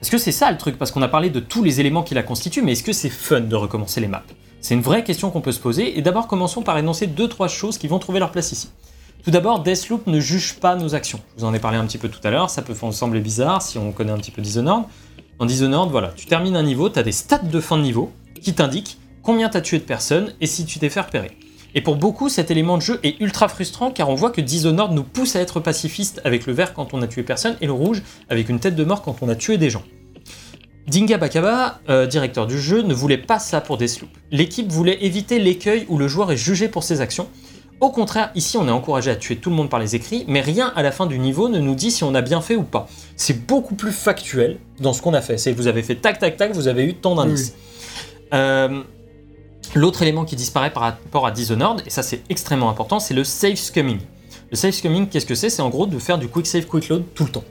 Est-ce 0.00 0.10
que 0.10 0.18
c'est 0.18 0.32
ça 0.32 0.50
le 0.50 0.58
truc 0.58 0.76
Parce 0.76 0.90
qu'on 0.90 1.02
a 1.02 1.08
parlé 1.08 1.30
de 1.30 1.40
tous 1.40 1.62
les 1.62 1.80
éléments 1.80 2.02
qui 2.02 2.14
la 2.14 2.22
constituent, 2.22 2.62
mais 2.62 2.72
est-ce 2.72 2.82
que 2.82 2.92
c'est 2.92 3.10
fun 3.10 3.40
de 3.40 3.56
recommencer 3.56 4.00
les 4.00 4.08
maps? 4.08 4.24
C'est 4.60 4.74
une 4.74 4.80
vraie 4.80 5.04
question 5.04 5.30
qu'on 5.30 5.40
peut 5.40 5.52
se 5.52 5.60
poser, 5.60 5.98
et 5.98 6.02
d'abord 6.02 6.26
commençons 6.26 6.62
par 6.62 6.78
énoncer 6.78 7.06
deux 7.06 7.28
trois 7.28 7.48
choses 7.48 7.78
qui 7.78 7.88
vont 7.88 7.98
trouver 7.98 8.18
leur 8.18 8.32
place 8.32 8.52
ici. 8.52 8.70
Tout 9.22 9.30
d'abord, 9.30 9.60
Deathloop 9.60 10.06
ne 10.06 10.20
juge 10.20 10.54
pas 10.54 10.76
nos 10.76 10.94
actions. 10.94 11.20
Je 11.36 11.40
vous 11.40 11.46
en 11.46 11.54
ai 11.54 11.58
parlé 11.58 11.78
un 11.78 11.86
petit 11.86 11.98
peu 11.98 12.08
tout 12.08 12.20
à 12.24 12.30
l'heure, 12.30 12.50
ça 12.50 12.62
peut 12.62 12.74
sembler 12.90 13.20
bizarre 13.20 13.62
si 13.62 13.78
on 13.78 13.92
connaît 13.92 14.12
un 14.12 14.18
petit 14.18 14.30
peu 14.30 14.42
Dishonored. 14.42 14.84
Dans 15.38 15.46
Dishonored, 15.46 15.90
voilà, 15.90 16.08
tu 16.14 16.26
termines 16.26 16.56
un 16.56 16.62
niveau, 16.62 16.90
tu 16.90 16.98
as 16.98 17.02
des 17.02 17.12
stats 17.12 17.38
de 17.38 17.60
fin 17.60 17.78
de 17.78 17.82
niveau 17.82 18.12
qui 18.42 18.54
t'indiquent 18.54 18.98
combien 19.22 19.48
tu 19.48 19.56
as 19.56 19.60
tué 19.60 19.78
de 19.78 19.84
personnes 19.84 20.32
et 20.40 20.46
si 20.46 20.66
tu 20.66 20.78
t'es 20.78 20.90
fait 20.90 21.00
repérer. 21.00 21.30
Et 21.74 21.80
pour 21.80 21.96
beaucoup, 21.96 22.28
cet 22.28 22.50
élément 22.50 22.76
de 22.76 22.82
jeu 22.82 23.00
est 23.02 23.20
ultra 23.20 23.48
frustrant 23.48 23.90
car 23.90 24.08
on 24.08 24.14
voit 24.14 24.30
que 24.30 24.40
Dishonored 24.40 24.92
nous 24.92 25.02
pousse 25.02 25.34
à 25.34 25.40
être 25.40 25.60
pacifiste 25.60 26.20
avec 26.24 26.46
le 26.46 26.52
vert 26.52 26.72
quand 26.72 26.94
on 26.94 27.02
a 27.02 27.06
tué 27.06 27.22
personne 27.22 27.56
et 27.60 27.66
le 27.66 27.72
rouge 27.72 28.02
avec 28.28 28.48
une 28.48 28.60
tête 28.60 28.76
de 28.76 28.84
mort 28.84 29.02
quand 29.02 29.16
on 29.22 29.28
a 29.28 29.34
tué 29.34 29.58
des 29.58 29.70
gens. 29.70 29.82
Dinga 30.86 31.16
Bakaba, 31.16 31.80
euh, 31.88 32.06
directeur 32.06 32.46
du 32.46 32.60
jeu, 32.60 32.82
ne 32.82 32.94
voulait 32.94 33.18
pas 33.18 33.38
ça 33.38 33.60
pour 33.60 33.78
Deathloop. 33.78 34.10
L'équipe 34.30 34.70
voulait 34.70 35.02
éviter 35.04 35.38
l'écueil 35.38 35.86
où 35.88 35.98
le 35.98 36.08
joueur 36.08 36.30
est 36.30 36.36
jugé 36.36 36.68
pour 36.68 36.84
ses 36.84 37.00
actions. 37.00 37.26
Au 37.80 37.90
contraire, 37.90 38.30
ici 38.34 38.56
on 38.56 38.68
est 38.68 38.70
encouragé 38.70 39.10
à 39.10 39.16
tuer 39.16 39.36
tout 39.36 39.50
le 39.50 39.56
monde 39.56 39.68
par 39.68 39.80
les 39.80 39.96
écrits, 39.96 40.24
mais 40.28 40.40
rien 40.40 40.72
à 40.76 40.82
la 40.82 40.92
fin 40.92 41.06
du 41.06 41.18
niveau 41.18 41.48
ne 41.48 41.58
nous 41.58 41.74
dit 41.74 41.90
si 41.90 42.04
on 42.04 42.14
a 42.14 42.20
bien 42.20 42.40
fait 42.40 42.54
ou 42.54 42.62
pas. 42.62 42.86
C'est 43.16 43.46
beaucoup 43.46 43.74
plus 43.74 43.92
factuel 43.92 44.58
dans 44.78 44.92
ce 44.92 45.02
qu'on 45.02 45.14
a 45.14 45.20
fait. 45.20 45.38
C'est 45.38 45.52
vous 45.52 45.66
avez 45.66 45.82
fait 45.82 45.96
tac 45.96 46.18
tac 46.18 46.36
tac, 46.36 46.52
vous 46.52 46.68
avez 46.68 46.84
eu 46.84 46.94
tant 46.94 47.16
d'indices. 47.16 47.54
Euh, 48.32 48.82
L'autre 49.74 50.02
élément 50.02 50.24
qui 50.24 50.36
disparaît 50.36 50.72
par 50.72 50.82
rapport 50.84 51.26
à 51.26 51.30
Dishonored, 51.30 51.82
et 51.86 51.90
ça 51.90 52.02
c'est 52.02 52.22
extrêmement 52.28 52.70
important, 52.70 53.00
c'est 53.00 53.14
le 53.14 53.24
safe 53.24 53.58
scumming. 53.58 53.98
Le 54.50 54.56
safe 54.56 54.74
scumming, 54.74 55.08
qu'est-ce 55.08 55.26
que 55.26 55.34
c'est? 55.34 55.50
C'est 55.50 55.62
en 55.62 55.68
gros 55.70 55.86
de 55.86 55.98
faire 55.98 56.18
du 56.18 56.28
quick 56.28 56.46
save, 56.46 56.66
quick 56.66 56.88
load 56.88 57.02
tout 57.14 57.24
le 57.24 57.30
temps. 57.30 57.44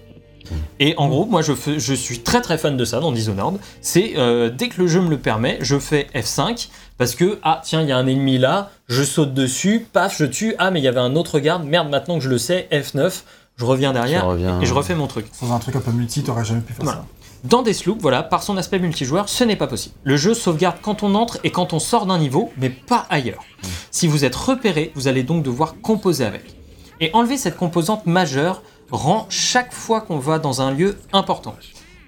Et 0.79 0.93
en 0.97 1.07
gros, 1.07 1.25
moi 1.25 1.41
je, 1.41 1.53
fais- 1.53 1.79
je 1.79 1.93
suis 1.93 2.19
très 2.19 2.41
très 2.41 2.57
fan 2.57 2.75
de 2.77 2.85
ça 2.85 2.99
dans 2.99 3.11
Dishonored. 3.11 3.57
C'est 3.81 4.13
euh, 4.17 4.49
dès 4.49 4.67
que 4.69 4.81
le 4.81 4.87
jeu 4.87 5.01
me 5.01 5.09
le 5.09 5.17
permet, 5.17 5.57
je 5.61 5.79
fais 5.79 6.07
F5 6.13 6.67
parce 6.97 7.15
que 7.15 7.39
ah 7.43 7.61
tiens 7.63 7.81
il 7.81 7.87
y 7.87 7.91
a 7.91 7.97
un 7.97 8.07
ennemi 8.07 8.37
là, 8.37 8.71
je 8.87 9.03
saute 9.03 9.33
dessus, 9.33 9.85
paf 9.91 10.17
je 10.17 10.25
tue, 10.25 10.53
ah 10.59 10.69
mais 10.69 10.79
il 10.79 10.83
y 10.83 10.87
avait 10.87 10.99
un 10.99 11.15
autre 11.15 11.39
garde, 11.39 11.63
merde 11.65 11.89
maintenant 11.89 12.15
que 12.17 12.23
je 12.23 12.29
le 12.29 12.37
sais, 12.37 12.67
F9, 12.71 13.21
je 13.55 13.65
reviens 13.65 13.93
derrière 13.93 14.25
reviens. 14.27 14.59
et 14.61 14.65
je 14.65 14.73
refais 14.73 14.95
mon 14.95 15.07
truc. 15.07 15.27
Sans 15.31 15.51
un 15.53 15.59
truc 15.59 15.75
un 15.77 15.81
peu 15.81 15.91
multi, 15.91 16.23
t'aurais 16.23 16.43
jamais 16.45 16.61
pu 16.61 16.73
faire 16.73 16.83
Voilà. 16.85 16.99
ça. 16.99 17.05
Dans 17.43 17.61
Deathloop, 17.61 18.01
voilà, 18.01 18.23
par 18.23 18.41
son 18.41 18.55
aspect 18.55 18.79
multijoueur, 18.79 19.27
ce 19.27 19.43
n'est 19.43 19.57
pas 19.57 19.67
possible. 19.67 19.95
Le 20.05 20.15
jeu 20.15 20.33
sauvegarde 20.33 20.77
quand 20.81 21.03
on 21.03 21.13
entre 21.13 21.39
et 21.43 21.51
quand 21.51 21.73
on 21.73 21.79
sort 21.79 22.05
d'un 22.05 22.17
niveau, 22.17 22.53
mais 22.57 22.69
pas 22.69 23.05
ailleurs. 23.09 23.43
Si 23.91 24.07
vous 24.07 24.23
êtes 24.23 24.35
repéré, 24.35 24.93
vous 24.95 25.09
allez 25.09 25.23
donc 25.23 25.43
devoir 25.43 25.75
composer 25.81 26.23
avec. 26.23 26.55
Et 27.01 27.09
enlever 27.11 27.37
cette 27.37 27.57
composante 27.57 28.05
majeure 28.05 28.63
rend 28.91 29.25
chaque 29.27 29.73
fois 29.73 29.99
qu'on 29.99 30.19
va 30.19 30.39
dans 30.39 30.61
un 30.61 30.71
lieu 30.71 30.97
important. 31.11 31.53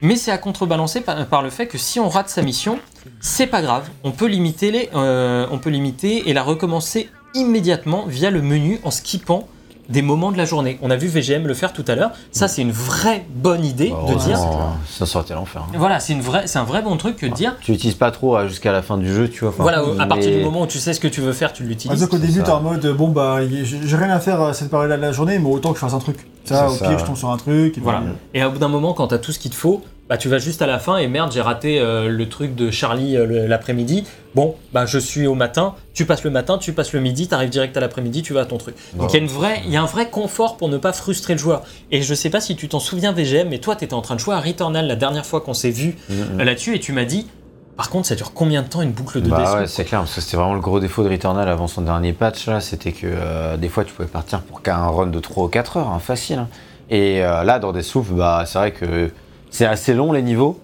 Mais 0.01 0.15
c'est 0.15 0.31
à 0.31 0.37
contrebalancer 0.37 1.01
par, 1.01 1.27
par 1.27 1.41
le 1.41 1.49
fait 1.49 1.67
que 1.67 1.77
si 1.77 1.99
on 1.99 2.07
rate 2.07 2.29
sa 2.29 2.41
mission, 2.41 2.79
c'est 3.19 3.47
pas 3.47 3.61
grave. 3.61 3.89
On 4.05 4.11
peut 4.11 4.27
limiter 4.27 4.71
les, 4.71 4.89
euh, 4.95 5.47
on 5.51 5.57
peut 5.57 5.69
limiter 5.69 6.29
et 6.29 6.33
la 6.33 6.43
recommencer 6.43 7.09
immédiatement 7.33 8.05
via 8.07 8.29
le 8.29 8.41
menu 8.41 8.79
en 8.83 8.91
skippant 8.91 9.49
des 9.89 10.01
moments 10.01 10.31
de 10.31 10.37
la 10.37 10.45
journée. 10.45 10.77
On 10.81 10.89
a 10.91 10.95
vu 10.95 11.07
VGM 11.07 11.47
le 11.47 11.53
faire 11.53 11.73
tout 11.73 11.85
à 11.87 11.95
l'heure. 11.95 12.11
Ça, 12.31 12.47
c'est 12.47 12.61
une 12.61 12.71
vraie 12.71 13.25
bonne 13.29 13.63
idée 13.63 13.89
Bah, 13.89 13.97
de 14.07 14.11
heureusement, 14.13 14.49
dire. 14.49 14.67
Ça 14.89 15.05
sortait 15.05 15.33
l'enfer. 15.33 15.63
hein. 15.67 15.75
Voilà, 15.77 15.99
c'est 15.99 16.13
une 16.13 16.21
vraie, 16.21 16.47
c'est 16.47 16.59
un 16.59 16.63
vrai 16.63 16.81
bon 16.81 16.97
truc 16.97 17.17
que 17.17 17.25
de 17.25 17.33
dire. 17.33 17.55
Tu 17.61 17.71
l'utilises 17.71 17.95
pas 17.95 18.11
trop 18.11 18.35
euh, 18.37 18.47
jusqu'à 18.47 18.71
la 18.71 18.81
fin 18.81 18.97
du 18.97 19.11
jeu, 19.13 19.29
tu 19.29 19.41
vois. 19.41 19.49
enfin, 19.49 19.63
Voilà, 19.63 19.83
à 19.99 20.05
partir 20.07 20.31
du 20.31 20.43
moment 20.43 20.61
où 20.61 20.67
tu 20.67 20.79
sais 20.79 20.93
ce 20.93 20.99
que 20.99 21.07
tu 21.07 21.21
veux 21.21 21.33
faire, 21.33 21.53
tu 21.53 21.63
l'utilises. 21.63 21.93
exemple, 22.01 22.15
au 22.15 22.19
c'est 22.19 22.27
début, 22.27 22.43
t'es 22.43 22.49
en 22.51 22.61
mode, 22.61 22.85
bon 22.95 23.09
bah, 23.09 23.39
j'ai 23.47 23.97
rien 23.97 24.09
à 24.09 24.19
faire 24.19 24.41
à 24.41 24.53
cette 24.53 24.69
période-là 24.69 24.97
de 24.97 25.01
la 25.01 25.11
journée, 25.11 25.37
mais 25.39 25.49
autant 25.49 25.69
que 25.71 25.75
je 25.79 25.81
fasse 25.85 25.93
un 25.93 25.99
truc. 25.99 26.17
Ça, 26.45 26.67
C'est 26.67 26.73
au 26.75 26.77
ça, 26.77 26.85
pire, 26.87 26.97
je 26.97 27.01
ouais. 27.03 27.07
tombe 27.07 27.17
sur 27.17 27.31
un 27.31 27.37
truc. 27.37 27.77
et 27.77 27.81
Voilà. 27.81 27.99
euh, 27.99 28.11
Et 28.33 28.43
au 28.43 28.51
bout 28.51 28.59
d'un 28.59 28.67
moment, 28.67 28.93
quand 28.93 29.07
t'as 29.07 29.17
tout 29.17 29.31
ce 29.31 29.39
qu'il 29.39 29.49
te 29.51 29.55
faut, 29.55 29.81
bah 30.07 30.17
tu 30.17 30.29
vas 30.29 30.37
juste 30.37 30.61
à 30.61 30.67
la 30.67 30.77
fin 30.77 30.97
et 30.97 31.07
merde, 31.07 31.31
j'ai 31.31 31.41
raté 31.41 31.79
euh, 31.79 32.09
le 32.09 32.29
truc 32.29 32.53
de 32.55 32.69
Charlie 32.69 33.17
euh, 33.17 33.47
l'après-midi. 33.47 34.03
Bon, 34.35 34.55
bah 34.71 34.85
je 34.85 34.99
suis 34.99 35.25
au 35.25 35.33
matin, 35.33 35.73
tu 35.95 36.05
passes 36.05 36.23
le 36.23 36.29
matin, 36.29 36.57
tu 36.59 36.73
passes 36.73 36.93
le 36.93 36.99
midi, 36.99 37.27
t'arrives 37.27 37.49
direct 37.49 37.75
à 37.75 37.79
l'après-midi, 37.79 38.21
tu 38.21 38.33
vas 38.33 38.41
à 38.41 38.45
ton 38.45 38.57
truc. 38.57 38.75
Donc 38.97 39.11
il 39.11 39.17
y 39.17 39.19
a 39.19 39.23
une 39.23 39.29
vraie, 39.29 39.61
il 39.65 39.71
y 39.71 39.77
a 39.77 39.81
un 39.81 39.85
vrai 39.87 40.09
confort 40.09 40.57
pour 40.57 40.69
ne 40.69 40.77
pas 40.77 40.93
frustrer 40.93 41.33
le 41.33 41.39
joueur. 41.39 41.63
Et 41.91 42.01
je 42.03 42.13
sais 42.13 42.29
pas 42.29 42.39
si 42.41 42.55
tu 42.55 42.67
t'en 42.67 42.79
souviens 42.79 43.13
VGM, 43.13 43.49
mais 43.49 43.57
toi 43.59 43.75
t'étais 43.75 43.93
en 43.95 44.01
train 44.01 44.13
de 44.15 44.19
jouer 44.19 44.35
à 44.35 44.39
Returnal 44.39 44.85
la 44.87 44.95
dernière 44.95 45.25
fois 45.25 45.41
qu'on 45.41 45.53
s'est 45.55 45.71
vu 45.71 45.95
Mhm. 46.09 46.41
euh, 46.41 46.43
là-dessus 46.43 46.75
et 46.75 46.79
tu 46.79 46.91
m'as 46.93 47.05
dit, 47.05 47.25
par 47.75 47.89
contre 47.89 48.07
ça 48.07 48.13
dure 48.15 48.31
combien 48.33 48.61
de 48.61 48.67
temps 48.67 48.83
une 48.83 48.91
boucle 48.91 49.21
de 49.23 49.29
Bah 49.31 49.57
ouais, 49.61 49.67
c'est 49.67 49.85
clair, 49.85 50.01
parce 50.01 50.13
que 50.13 50.21
c'était 50.21 50.37
vraiment 50.37 50.53
le 50.53 50.59
gros 50.61 50.79
défaut 50.79 51.03
de 51.03 51.09
Returnal 51.09 51.49
avant 51.49 51.67
son 51.67 51.81
dernier 51.81 52.13
patch, 52.13 52.45
là, 52.47 52.59
c'était 52.61 52.91
que 52.91 53.07
euh, 53.07 53.57
des 53.57 53.69
fois 53.69 53.83
tu 53.85 53.93
pouvais 53.93 54.07
partir 54.07 54.41
pour 54.41 54.61
qu'un 54.61 54.85
run 54.85 55.07
de 55.07 55.19
3 55.19 55.45
ou 55.45 55.47
4 55.47 55.77
heures, 55.77 55.87
hein, 55.89 55.99
facile. 55.99 56.37
hein. 56.39 56.47
Et 56.91 57.21
là, 57.21 57.57
dans 57.57 57.71
des 57.71 57.81
souffles, 57.81 58.13
bah, 58.13 58.43
c'est 58.45 58.59
vrai 58.59 58.71
que 58.71 59.09
c'est 59.55 59.65
assez 59.65 59.93
long 59.93 60.11
les 60.11 60.21
niveaux, 60.21 60.59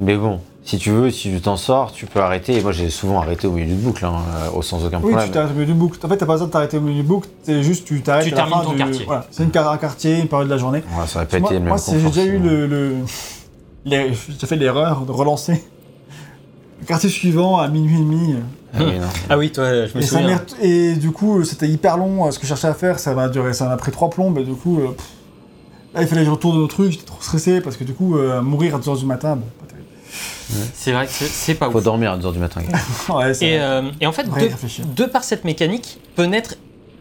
mais 0.00 0.16
bon, 0.16 0.40
si 0.64 0.76
tu 0.78 0.90
veux, 0.90 1.10
si 1.10 1.30
tu 1.30 1.40
t'en 1.40 1.56
sors, 1.56 1.92
tu 1.92 2.06
peux 2.06 2.20
arrêter. 2.20 2.56
Et 2.58 2.60
moi, 2.60 2.72
j'ai 2.72 2.90
souvent 2.90 3.20
arrêté 3.20 3.46
au 3.46 3.52
milieu 3.52 3.66
d'une 3.66 3.78
boucle, 3.80 4.04
hein, 4.04 4.14
euh, 4.46 4.56
au 4.58 4.62
sans 4.62 4.84
aucun 4.84 4.96
Oui, 4.98 5.10
problème. 5.10 5.26
tu 5.26 5.30
t'arrêtes 5.32 5.50
au 5.50 5.54
milieu 5.54 5.66
d'une 5.66 5.76
boucle. 5.76 5.98
En 6.04 6.08
fait, 6.08 6.16
t'as 6.16 6.26
pas 6.26 6.32
besoin 6.32 6.48
de 6.48 6.52
t'arrêter 6.52 6.76
au 6.76 6.80
milieu 6.80 6.96
d'une 6.96 7.06
boucle, 7.06 7.28
c'est 7.44 7.62
juste 7.62 7.84
tu 7.86 8.00
t'arrêtes 8.02 8.26
Tu 8.26 8.32
à 8.34 8.36
la 8.36 8.42
termines 8.42 8.58
fin 8.58 8.64
ton 8.64 8.72
du- 8.72 8.78
quartier. 8.78 9.04
Voilà, 9.06 9.26
c'est 9.30 9.44
une 9.44 9.50
un 9.56 9.76
quartier, 9.76 10.18
une 10.18 10.26
période 10.28 10.48
de 10.48 10.52
la 10.54 10.58
journée. 10.58 10.78
Ouais, 10.98 11.06
ça 11.06 11.18
aurait 11.20 11.26
pas 11.28 11.38
moi, 11.38 11.48
été 11.50 11.54
le 11.54 11.60
même 11.60 11.68
moi, 11.68 11.78
j'ai 11.88 12.00
déjà 12.08 12.24
eu 12.24 12.38
le, 12.38 12.66
le- 12.66 12.96
les- 13.84 14.12
j'ai 14.12 14.46
fait 14.46 14.56
l'erreur 14.56 15.02
de 15.02 15.12
relancer 15.12 15.62
le 16.80 16.86
quartier 16.86 17.08
suivant 17.08 17.58
à 17.58 17.68
minuit 17.68 17.94
et 17.96 17.98
demi. 18.00 18.34
Ah 18.74 18.78
oui, 18.84 18.98
non. 18.98 19.06
Ah 19.30 19.38
oui, 19.38 19.52
toi, 19.52 19.86
je 19.86 19.96
me 19.96 20.02
Et, 20.02 20.06
souviens. 20.06 20.42
et 20.60 20.94
du 20.94 21.10
coup, 21.12 21.44
c'était 21.44 21.68
hyper 21.68 21.96
long. 21.98 22.26
euh, 22.26 22.30
Ce 22.30 22.38
que 22.38 22.44
je 22.44 22.48
cherchais 22.48 22.68
à 22.68 22.74
faire, 22.74 22.98
ça 22.98 23.14
m'a 23.14 23.28
duré, 23.28 23.52
ça 23.52 23.66
m'a 23.68 23.76
pris 23.76 23.92
trois 23.92 24.08
plombs. 24.10 24.34
Et 24.36 24.44
du 24.44 24.54
coup, 24.54 24.78
euh, 24.80 24.88
pff, 24.92 25.06
là, 25.94 26.02
il 26.02 26.06
fallait 26.08 26.22
que 26.22 26.26
je 26.26 26.30
retourne 26.30 26.58
nos 26.58 26.66
trucs. 26.66 26.92
J'étais 26.92 27.04
trop 27.06 27.20
stressé 27.20 27.60
parce 27.60 27.76
que 27.76 27.84
du 27.84 27.92
coup, 27.94 28.16
euh, 28.16 28.40
mourir 28.42 28.74
à 28.74 28.78
2h 28.78 28.98
du 28.98 29.06
matin, 29.06 29.36
bon, 29.36 29.46
pas 29.60 29.66
terrible. 29.66 29.86
C'est 30.74 30.92
vrai 30.92 31.06
que 31.06 31.12
c'est- 31.12 31.26
c'est 31.26 31.54
pas 31.54 31.70
Faut 31.70 31.78
ouf. 31.78 31.84
dormir 31.84 32.12
à 32.12 32.16
2h 32.18 32.32
du 32.32 32.38
matin. 32.38 32.60
gars. 32.62 32.78
Ouais, 33.14 33.34
c'est 33.34 33.46
Et, 33.46 33.58
vrai. 33.58 33.66
euh, 33.66 33.90
et 34.00 34.06
en 34.06 34.12
fait, 34.12 34.24
de, 34.24 34.30
réfléchir. 34.32 34.84
de 34.86 35.04
par 35.04 35.24
cette 35.24 35.44
mécanique, 35.44 35.98
peut 36.16 36.24
naître 36.24 36.54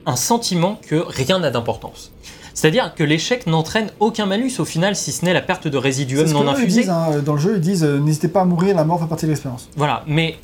un 0.05 0.15
sentiment 0.15 0.79
que 0.87 0.95
rien 0.95 1.39
n'a 1.39 1.51
d'importance. 1.51 2.11
C'est-à-dire 2.53 2.93
que 2.95 3.03
l'échec 3.03 3.47
n'entraîne 3.47 3.91
aucun 3.99 4.25
malus 4.25 4.53
au 4.59 4.65
final, 4.65 4.95
si 4.95 5.11
ce 5.13 5.23
n'est 5.25 5.33
la 5.33 5.41
perte 5.41 5.67
de 5.67 5.71
C'est 5.71 5.77
résiduum 5.79 6.27
ce 6.27 6.33
que 6.33 6.37
non 6.37 6.43
eux, 6.43 6.55
ils 6.57 6.61
infusé. 6.63 6.81
disent, 6.81 6.89
hein, 6.89 7.07
dans 7.25 7.33
le 7.33 7.39
jeu, 7.39 7.53
ils 7.55 7.61
disent 7.61 7.83
euh, 7.83 7.97
n'hésitez 7.99 8.27
pas 8.27 8.41
à 8.41 8.45
mourir, 8.45 8.75
la 8.75 8.83
mort 8.83 8.99
fait 8.99 9.07
partie 9.07 9.25
de 9.25 9.31
l'expérience. 9.31 9.69
Voilà, 9.77 10.03
mais 10.05 10.37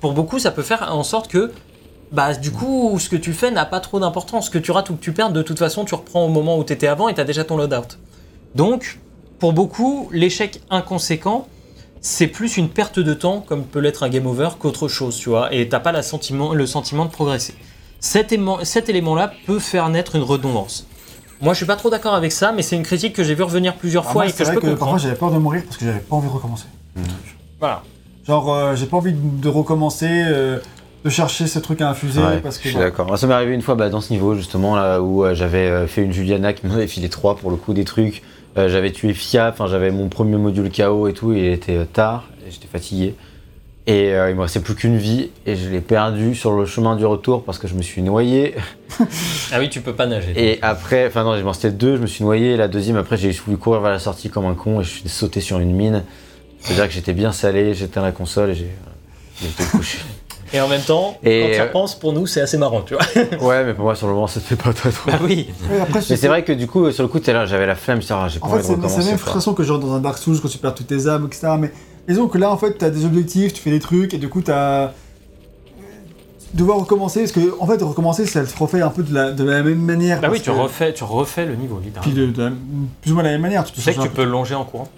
pour 0.00 0.12
beaucoup, 0.12 0.38
ça 0.38 0.50
peut 0.50 0.62
faire 0.62 0.88
en 0.92 1.04
sorte 1.04 1.28
que, 1.30 1.52
bah, 2.12 2.34
du 2.34 2.50
coup, 2.50 2.96
ce 2.98 3.08
que 3.08 3.16
tu 3.16 3.32
fais 3.32 3.50
n'a 3.50 3.64
pas 3.64 3.80
trop 3.80 3.98
d'importance. 4.00 4.46
Ce 4.46 4.50
que 4.50 4.58
tu 4.58 4.70
rates 4.70 4.90
ou 4.90 4.96
que 4.96 5.00
tu 5.02 5.12
perds, 5.12 5.32
de 5.32 5.42
toute 5.42 5.58
façon, 5.58 5.84
tu 5.84 5.94
reprends 5.94 6.24
au 6.24 6.28
moment 6.28 6.58
où 6.58 6.64
tu 6.64 6.72
étais 6.72 6.86
avant 6.86 7.08
et 7.08 7.14
tu 7.14 7.20
as 7.20 7.24
déjà 7.24 7.44
ton 7.44 7.56
loadout. 7.56 7.98
Donc, 8.54 8.98
pour 9.38 9.52
beaucoup, 9.52 10.08
l'échec 10.12 10.60
inconséquent, 10.70 11.48
c'est 12.00 12.26
plus 12.26 12.56
une 12.56 12.68
perte 12.68 12.98
de 12.98 13.14
temps, 13.14 13.40
comme 13.40 13.64
peut 13.64 13.78
l'être 13.78 14.02
un 14.02 14.08
game 14.08 14.26
over, 14.26 14.50
qu'autre 14.58 14.88
chose, 14.88 15.16
tu 15.16 15.28
vois, 15.30 15.52
et 15.54 15.68
t'as 15.68 15.80
pas 15.80 15.92
la 15.92 16.02
sentiment, 16.02 16.52
le 16.52 16.66
sentiment 16.66 17.04
de 17.04 17.10
progresser. 17.10 17.54
Cet, 18.00 18.32
élément- 18.32 18.64
cet 18.64 18.88
élément-là 18.88 19.32
peut 19.46 19.58
faire 19.60 19.88
naître 19.88 20.16
une 20.16 20.22
redondance. 20.22 20.86
Moi, 21.40 21.54
je 21.54 21.58
suis 21.58 21.66
pas 21.66 21.76
trop 21.76 21.90
d'accord 21.90 22.14
avec 22.14 22.30
ça, 22.32 22.52
mais 22.52 22.62
c'est 22.62 22.76
une 22.76 22.82
critique 22.82 23.14
que 23.14 23.24
j'ai 23.24 23.34
vu 23.34 23.42
revenir 23.42 23.74
plusieurs 23.76 24.02
Alors 24.04 24.12
fois 24.12 24.22
moi, 24.24 24.30
et 24.30 24.32
que 24.32 24.44
je 24.44 24.50
peux 24.50 24.54
que 24.56 24.60
parfois 24.60 24.76
comprendre. 24.78 24.98
j'avais 25.02 25.14
peur 25.16 25.30
de 25.32 25.38
mourir 25.38 25.62
parce 25.64 25.76
que 25.76 25.84
j'avais 25.86 25.98
pas 26.00 26.16
envie 26.16 26.28
de 26.28 26.32
recommencer. 26.32 26.66
Voilà. 27.58 27.82
Genre, 28.26 28.52
euh, 28.54 28.76
j'ai 28.76 28.86
pas 28.86 28.96
envie 28.96 29.12
de, 29.12 29.18
de 29.42 29.48
recommencer, 29.48 30.08
euh, 30.10 30.58
de 31.04 31.10
chercher 31.10 31.46
ce 31.46 31.58
truc 31.58 31.80
à 31.80 31.90
infuser 31.90 32.20
Ouais, 32.20 32.38
parce 32.38 32.58
que. 32.58 32.64
je 32.64 32.70
suis 32.70 32.78
d'accord. 32.78 33.06
Moi, 33.06 33.16
Ça 33.16 33.26
m'est 33.26 33.34
arrivé 33.34 33.54
une 33.54 33.62
fois 33.62 33.74
bah, 33.74 33.88
dans 33.88 34.00
ce 34.00 34.12
niveau, 34.12 34.34
justement, 34.34 34.76
là 34.76 35.00
où 35.00 35.24
euh, 35.24 35.34
j'avais 35.34 35.68
euh, 35.68 35.86
fait 35.86 36.02
une 36.02 36.12
Juliana 36.12 36.52
qui 36.52 36.66
m'en 36.66 36.74
avait 36.74 36.86
filé 36.86 37.08
trois 37.08 37.36
pour 37.36 37.50
le 37.50 37.56
coup 37.56 37.72
des 37.74 37.84
trucs. 37.84 38.22
Euh, 38.58 38.68
j'avais 38.68 38.92
tué 38.92 39.14
Fia, 39.14 39.48
enfin 39.48 39.66
j'avais 39.66 39.90
mon 39.90 40.08
premier 40.08 40.36
module 40.36 40.70
KO 40.70 41.08
et 41.08 41.14
tout, 41.14 41.32
et 41.32 41.38
il 41.38 41.52
était 41.52 41.84
tard, 41.86 42.28
et 42.46 42.50
j'étais 42.50 42.68
fatigué. 42.68 43.14
Et 43.88 44.14
euh, 44.14 44.30
il 44.30 44.36
me 44.36 44.42
restait 44.42 44.60
plus 44.60 44.76
qu'une 44.76 44.96
vie, 44.96 45.30
et 45.44 45.56
je 45.56 45.68
l'ai 45.68 45.80
perdu 45.80 46.36
sur 46.36 46.52
le 46.52 46.66
chemin 46.66 46.94
du 46.94 47.04
retour 47.04 47.42
parce 47.42 47.58
que 47.58 47.66
je 47.66 47.74
me 47.74 47.82
suis 47.82 48.00
noyé. 48.02 48.54
Ah 49.50 49.58
oui, 49.58 49.70
tu 49.70 49.80
peux 49.80 49.94
pas 49.94 50.06
nager. 50.06 50.32
Et 50.36 50.58
après, 50.62 51.06
enfin 51.08 51.24
non, 51.24 51.34
il 51.34 51.42
restait 51.44 51.72
deux, 51.72 51.96
je 51.96 52.02
me 52.02 52.06
suis 52.06 52.22
noyé. 52.22 52.56
La 52.56 52.68
deuxième, 52.68 52.96
après, 52.96 53.16
j'ai 53.16 53.32
voulu 53.32 53.56
courir 53.56 53.80
vers 53.80 53.90
la 53.90 53.98
sortie 53.98 54.30
comme 54.30 54.44
un 54.46 54.54
con, 54.54 54.80
et 54.80 54.84
je 54.84 54.90
suis 54.90 55.08
sauté 55.08 55.40
sur 55.40 55.58
une 55.58 55.72
mine. 55.72 56.04
C'est-à-dire 56.60 56.86
que 56.86 56.92
j'étais 56.94 57.12
bien 57.14 57.32
salé, 57.32 57.74
j'étais 57.74 57.98
à 57.98 58.02
la 58.02 58.12
console, 58.12 58.50
et 58.50 58.54
j'ai 58.54 58.70
j'ai 59.40 59.48
été 59.48 59.64
couché. 59.64 59.98
Et 60.54 60.60
en 60.60 60.68
même 60.68 60.82
temps, 60.82 61.16
Et, 61.24 61.40
quand 61.40 61.54
tu 61.54 61.60
euh, 61.60 61.64
repenses, 61.64 61.94
pour 61.94 62.12
nous, 62.12 62.26
c'est 62.26 62.40
assez 62.42 62.58
marrant, 62.58 62.82
tu 62.82 62.94
vois. 62.94 63.02
ouais, 63.40 63.64
mais 63.64 63.74
pour 63.74 63.84
moi, 63.84 63.94
sur 63.94 64.06
le 64.06 64.12
moment, 64.12 64.26
ça 64.26 64.40
te 64.40 64.44
fait 64.46 64.56
pas 64.56 64.72
très 64.72 64.90
trop. 64.90 65.10
Bah 65.10 65.18
oui. 65.22 65.48
Après, 65.80 66.00
Mais 66.10 66.16
c'est 66.16 66.28
vrai 66.28 66.44
que 66.44 66.52
du 66.52 66.66
coup, 66.66 66.90
sur 66.90 67.02
le 67.02 67.08
coup, 67.08 67.20
t'es 67.20 67.32
là, 67.32 67.46
j'avais 67.46 67.66
la 67.66 67.74
flemme, 67.74 68.02
je 68.02 68.12
ah, 68.12 68.28
j'ai 68.28 68.38
pas 68.38 68.46
En 68.46 68.50
envie 68.52 68.62
fait, 68.62 68.76
de 68.76 68.86
c'est 68.88 68.98
la 68.98 69.04
même 69.04 69.18
frustration 69.18 69.54
que 69.54 69.62
genre 69.62 69.78
dans 69.78 69.92
un 69.94 70.00
Dark 70.00 70.18
Souls 70.18 70.38
quand 70.40 70.48
tu 70.48 70.58
perds 70.58 70.74
toutes 70.74 70.88
tes 70.88 71.06
âmes, 71.06 71.26
etc. 71.26 71.54
Mais 71.58 71.72
disons 72.06 72.28
que 72.28 72.36
là, 72.38 72.50
en 72.50 72.58
fait, 72.58 72.74
t'as 72.78 72.90
des 72.90 73.04
objectifs, 73.06 73.54
tu 73.54 73.60
fais 73.62 73.70
des 73.70 73.80
trucs, 73.80 74.12
et 74.14 74.18
du 74.18 74.28
coup, 74.28 74.42
t'as. 74.42 74.90
Devoir 76.54 76.78
recommencer, 76.80 77.20
parce 77.20 77.32
que 77.32 77.54
en 77.60 77.66
fait, 77.66 77.82
recommencer, 77.82 78.26
ça 78.26 78.44
te 78.44 78.58
refait 78.58 78.82
un 78.82 78.90
peu 78.90 79.02
de 79.02 79.14
la, 79.14 79.30
de 79.30 79.42
la 79.42 79.62
même 79.62 79.78
manière. 79.80 80.20
Bah 80.20 80.28
oui, 80.30 80.38
tu 80.38 80.50
que- 80.50 80.54
refais, 80.56 80.92
tu 80.92 81.02
refais 81.02 81.46
le 81.46 81.54
niveau, 81.54 81.76
Puis 81.76 81.86
littéralement. 82.10 82.26
de, 82.26 82.30
de 82.30 82.42
la- 82.42 82.50
plus 83.00 83.10
ou 83.10 83.14
moins 83.14 83.22
de 83.22 83.28
la 83.28 83.32
même 83.32 83.40
manière. 83.40 83.64
Tu 83.64 83.72
Tu 83.72 83.80
sais 83.80 83.94
que 83.94 84.02
tu 84.02 84.10
peux 84.10 84.24
longer 84.24 84.54
en 84.54 84.64
courant. 84.66 84.88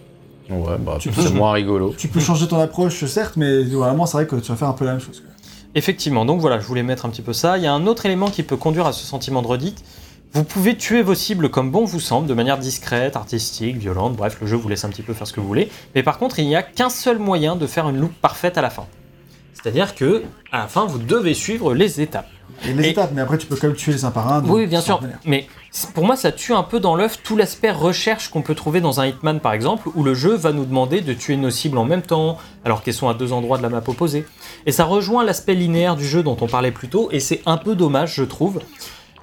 Ouais, 0.51 0.77
bah, 0.81 0.99
c'est 1.01 1.33
moins 1.33 1.53
rigolo. 1.53 1.95
tu 1.97 2.09
peux 2.09 2.19
changer 2.21 2.49
ton 2.49 2.59
approche, 2.59 3.05
certes, 3.07 3.35
mais 3.37 3.63
vraiment, 3.63 4.05
c'est 4.05 4.17
vrai 4.17 4.27
que 4.27 4.35
tu 4.37 4.51
vas 4.51 4.57
faire 4.57 4.69
un 4.69 4.73
peu 4.73 4.85
la 4.85 4.93
même 4.93 5.01
chose. 5.01 5.23
Effectivement, 5.75 6.25
donc 6.25 6.41
voilà, 6.41 6.61
je 6.61 6.67
voulais 6.67 6.83
mettre 6.83 7.05
un 7.07 7.11
petit 7.11 7.23
peu 7.23 7.33
ça. 7.33 7.59
Il 7.59 7.65
y 7.65 7.67
a 7.67 7.73
un 7.73 7.87
autre 7.87 8.07
élément 8.07 8.31
qui 8.31 8.43
peut 8.43 8.57
conduire 8.57 8.87
à 8.87 8.93
ce 8.93 9.05
sentiment 9.05 9.43
de 9.43 9.47
redite. 9.49 9.85
Vous 10.33 10.45
pouvez 10.45 10.77
tuer 10.77 11.03
vos 11.03 11.15
cibles 11.15 11.49
comme 11.49 11.71
bon 11.71 11.85
vous 11.85 12.01
semble, 12.01 12.27
de 12.27 12.35
manière 12.35 12.59
discrète, 12.59 13.15
artistique, 13.17 13.77
violente, 13.77 14.17
bref, 14.17 14.37
le 14.41 14.47
jeu 14.47 14.57
vous 14.57 14.69
laisse 14.69 14.85
un 14.85 14.89
petit 14.89 15.03
peu 15.03 15.15
faire 15.15 15.27
ce 15.27 15.33
que 15.33 15.41
vous 15.41 15.47
voulez. 15.47 15.69
Mais 15.95 16.03
par 16.03 16.19
contre, 16.19 16.39
il 16.41 16.47
n'y 16.47 16.57
a 16.57 16.63
qu'un 16.63 16.91
seul 16.91 17.19
moyen 17.19 17.55
de 17.57 17.67
faire 17.67 17.89
une 17.89 17.99
loupe 18.01 18.15
parfaite 18.21 18.59
à 18.59 18.63
la 18.63 18.71
fin. 18.71 18.87
C'est-à-dire 19.53 19.95
que, 19.95 20.25
à 20.53 20.59
la 20.59 20.67
fin, 20.69 20.87
vous 20.87 20.99
devez 20.99 21.35
suivre 21.35 21.73
les 21.75 22.01
étapes. 22.01 22.29
Et 22.67 22.73
les 22.73 22.87
Et- 22.87 22.91
étapes, 22.91 23.11
mais 23.15 23.21
après 23.23 23.39
tu 23.39 23.47
peux 23.47 23.57
quand 23.57 23.69
même 23.69 23.77
tuer 23.77 23.93
les 23.93 24.05
uns 24.05 24.11
par 24.11 24.33
un. 24.33 24.45
Oui, 24.45 24.67
bien 24.67 24.81
sûr. 24.81 25.01
Mais 25.25 25.47
pour 25.93 26.05
moi, 26.05 26.17
ça 26.17 26.31
tue 26.31 26.53
un 26.53 26.63
peu 26.63 26.79
dans 26.79 26.95
l'œuf 26.95 27.23
tout 27.23 27.37
l'aspect 27.37 27.71
recherche 27.71 28.29
qu'on 28.29 28.43
peut 28.43 28.55
trouver 28.55 28.81
dans 28.81 29.01
un 29.01 29.07
Hitman, 29.07 29.41
par 29.41 29.53
exemple, 29.53 29.89
où 29.95 30.05
le 30.05 30.15
jeu 30.15 30.35
va 30.35 30.53
nous 30.53 30.65
demander 30.65 31.01
de 31.01 31.13
tuer 31.13 31.37
nos 31.37 31.51
cibles 31.51 31.79
en 31.79 31.85
même 31.85 32.03
temps, 32.03 32.39
alors 32.65 32.83
qu'elles 32.83 32.95
sont 32.95 33.09
à 33.09 33.15
deux 33.15 33.33
endroits 33.33 33.59
de 33.59 33.63
la 33.63 33.69
map 33.69 33.83
opposée. 33.87 34.25
Et 34.67 34.73
ça 34.73 34.85
rejoint 34.85 35.25
l'aspect 35.25 35.55
linéaire 35.55 35.97
du 35.97 36.07
jeu 36.07 36.23
dont 36.23 36.37
on 36.41 36.47
parlait 36.47 36.71
plus 36.71 36.89
tôt, 36.89 37.09
et 37.11 37.19
c'est 37.19 37.43
un 37.45 37.57
peu 37.57 37.75
dommage, 37.75 38.15
je 38.15 38.23
trouve. 38.23 38.61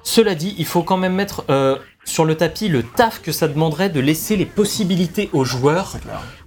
Cela 0.02 0.34
dit, 0.34 0.54
il 0.58 0.66
faut 0.66 0.82
quand 0.82 0.96
même 0.96 1.14
mettre 1.14 1.44
euh, 1.48 1.76
sur 2.04 2.24
le 2.24 2.34
tapis 2.34 2.68
le 2.68 2.82
taf 2.82 3.22
que 3.22 3.32
ça 3.32 3.48
demanderait 3.48 3.88
de 3.88 4.00
laisser 4.00 4.36
les 4.36 4.46
possibilités 4.46 5.30
aux 5.32 5.44
joueurs 5.44 5.96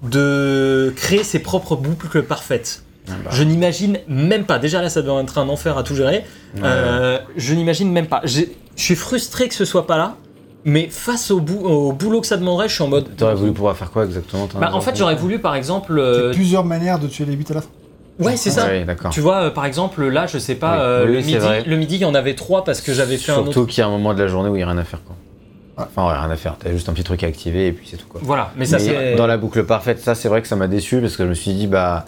de 0.04 0.94
créer 0.96 1.24
ses 1.24 1.40
propres 1.40 1.76
boucles 1.76 2.24
parfaites. 2.24 2.84
Ah 3.08 3.14
bah. 3.24 3.30
Je 3.34 3.44
n'imagine 3.44 4.00
même 4.08 4.46
pas. 4.46 4.60
Déjà 4.60 4.82
là, 4.82 4.90
ça 4.90 5.02
doit 5.02 5.22
être 5.22 5.38
un 5.38 5.48
enfer 5.50 5.78
à 5.78 5.84
tout 5.84 5.96
gérer. 5.96 6.24
Euh, 6.64 7.20
je 7.38 7.54
n'imagine 7.54 7.92
même 7.92 8.08
pas. 8.08 8.22
Je 8.24 8.42
suis 8.76 8.96
frustré 8.96 9.48
que 9.48 9.54
ce 9.56 9.66
soit 9.66 9.86
pas 9.88 9.98
là, 9.98 10.16
mais 10.64 10.88
face 10.90 11.30
au, 11.32 11.40
bou- 11.40 11.66
au 11.66 11.92
boulot 11.92 12.22
que 12.22 12.28
ça 12.28 12.38
demanderait, 12.38 12.68
je 12.70 12.74
suis 12.74 12.84
en 12.84 12.88
mode. 12.88 13.16
T'aurais 13.16 13.36
voulu 13.36 13.52
pouvoir 13.54 13.76
faire 13.78 13.92
quoi 13.92 14.06
exactement 14.06 14.48
Bah, 14.60 14.72
en 14.74 14.78
un 14.78 14.82
fait, 14.82 14.96
j'aurais 14.96 15.16
voulu, 15.16 15.40
par 15.40 15.56
exemple. 15.56 15.94
Il 15.94 15.98
y 15.98 16.02
a 16.02 16.04
euh, 16.04 16.34
plusieurs 16.34 16.66
manières 16.66 17.00
de 17.00 17.08
tuer 17.08 17.26
les 17.26 17.34
8 17.34 17.52
à 17.52 17.54
la 17.56 17.62
fin. 17.62 17.68
Ouais, 18.18 18.38
c'est 18.38 18.50
ça. 18.50 18.68
D'accord. 18.86 19.12
Tu 19.12 19.20
vois, 19.20 19.44
euh, 19.44 19.50
par 19.52 19.66
exemple, 19.66 20.08
là, 20.08 20.26
je 20.26 20.38
sais 20.40 20.56
pas, 20.56 20.76
Oui. 20.76 20.82
euh, 20.82 21.06
Oui, 21.06 21.12
le, 21.12 21.18
midi, 21.20 21.36
vrai. 21.38 21.64
le 21.68 21.76
midi, 21.76 21.96
il 21.96 22.02
y 22.02 22.06
en 22.06 22.16
avait 22.16 22.34
trois 22.34 22.64
parce 22.64 22.80
que 22.82 22.94
j'avais 22.94 23.18
fait 23.18 23.34
un 23.34 23.40
autre. 23.40 23.52
Surtout 23.52 23.66
qu'il 23.68 23.80
y 23.80 23.84
a 23.84 23.88
un 23.88 23.92
moment 23.92 24.14
de 24.14 24.22
la 24.24 24.28
journée 24.28 24.50
où 24.50 24.56
il 24.56 24.60
n'y 24.60 24.64
a 24.64 24.68
rien 24.68 24.78
à 24.78 24.84
faire. 24.86 25.02
Quoi. 25.04 25.16
Ouais. 25.78 25.84
Enfin, 25.94 26.08
ouais, 26.10 26.18
rien 26.18 26.32
à 26.32 26.36
faire. 26.38 26.56
T'as 26.58 26.72
juste 26.72 26.88
un 26.88 26.94
petit 26.94 27.04
truc 27.04 27.22
à 27.24 27.28
activer 27.28 27.68
et 27.68 27.72
puis 27.74 27.86
c'est 27.92 27.98
tout. 27.98 28.08
Quoi. 28.08 28.22
Voilà, 28.24 28.52
mais 28.56 28.66
ça, 28.66 28.80
c'est. 28.80 29.16
dans 29.16 29.28
la 29.28 29.36
boucle 29.38 29.66
parfaite, 29.66 30.00
ça 30.00 30.16
c'est 30.16 30.30
vrai 30.30 30.42
que 30.42 30.48
ça 30.48 30.56
m'a 30.56 30.68
déçu 30.70 31.02
parce 31.02 31.18
que 31.18 31.24
je 31.26 31.30
me 31.30 31.34
suis 31.34 31.52
dit, 31.54 31.68
bah, 31.68 32.06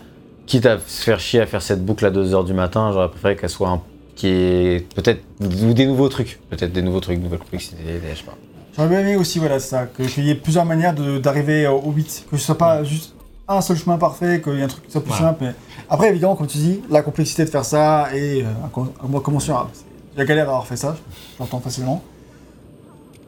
quitte 0.48 0.66
à 0.66 0.80
se 0.80 1.03
faire 1.03 1.19
chier 1.19 1.42
à 1.42 1.45
faire 1.45 1.61
cette 1.61 1.85
boucle 1.85 2.06
à 2.06 2.09
2h 2.11 2.43
du 2.45 2.53
matin, 2.53 2.92
j'aurais 2.92 3.09
préféré 3.09 3.35
qu'elle 3.35 3.50
soit 3.50 3.69
un. 3.69 3.82
qui 4.16 4.27
est 4.30 4.88
peut-être. 4.95 5.22
ou 5.42 5.74
des 5.76 5.85
nouveaux 5.85 6.09
trucs. 6.09 6.40
Peut-être 6.50 6.72
des 6.74 6.82
nouveaux 6.82 7.00
trucs, 7.01 7.19
nouvelles 7.19 7.38
complexité, 7.40 7.76
des- 7.84 8.00
je 8.14 8.19
sais 8.19 8.24
pas. 8.24 8.34
J'aurais 8.76 8.90
bien 8.90 9.00
aimé 9.01 9.16
aussi, 9.16 9.38
voilà, 9.40 9.59
ça, 9.59 9.85
qu'il 9.88 10.26
y 10.26 10.32
ait 10.32 10.35
plusieurs 10.35 10.66
manières 10.66 10.95
d'arriver 11.22 11.67
au 11.67 11.92
8. 11.92 12.26
Que 12.32 12.38
ce 12.38 12.43
soit 12.45 12.58
pas 12.58 12.84
juste 12.84 13.14
un 13.48 13.61
seul 13.61 13.77
chemin 13.77 13.98
parfait, 13.98 14.42
qu'il 14.42 14.53
y 14.56 14.59
ait 14.59 14.64
un 14.64 14.67
truc 14.67 14.85
qui 14.85 14.92
soit 14.92 15.01
plus 15.03 15.14
simple. 15.14 15.43
Mais... 15.45 15.53
Après, 15.90 16.09
évidemment, 16.09 16.35
comme 16.35 16.48
tu 16.48 16.58
dis, 16.58 16.82
la 16.90 17.01
complexité 17.03 17.45
de 17.45 17.50
faire 17.50 17.64
ça 17.66 18.08
est 18.14 18.43
euh, 18.43 18.48
incom- 18.67 18.90
incommensurable. 19.16 19.69
C'est- 19.74 19.85
J'ai 20.17 20.26
galère 20.26 20.45
d'avoir 20.45 20.66
fait 20.66 20.76
ça, 20.77 20.95
j'entends 21.38 21.59
facilement. 21.59 22.01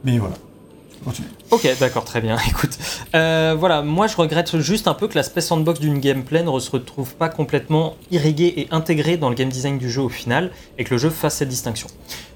Mais 0.04 0.18
voilà, 0.18 0.34
continue. 1.04 1.28
Ok, 1.50 1.68
d'accord, 1.78 2.04
très 2.04 2.20
bien. 2.20 2.36
Écoute, 2.48 2.78
euh, 3.14 3.54
voilà, 3.58 3.82
moi 3.82 4.06
je 4.06 4.16
regrette 4.16 4.58
juste 4.58 4.88
un 4.88 4.94
peu 4.94 5.08
que 5.08 5.14
l'aspect 5.14 5.40
sandbox 5.40 5.80
d'une 5.80 5.98
gameplay 5.98 6.42
ne 6.42 6.58
se 6.58 6.70
retrouve 6.70 7.14
pas 7.14 7.28
complètement 7.28 7.96
irrigué 8.10 8.54
et 8.56 8.68
intégré 8.70 9.16
dans 9.16 9.28
le 9.28 9.34
game 9.34 9.48
design 9.48 9.78
du 9.78 9.90
jeu 9.90 10.02
au 10.02 10.08
final, 10.08 10.50
et 10.78 10.84
que 10.84 10.94
le 10.94 10.98
jeu 10.98 11.10
fasse 11.10 11.36
cette 11.36 11.48
distinction. 11.48 11.88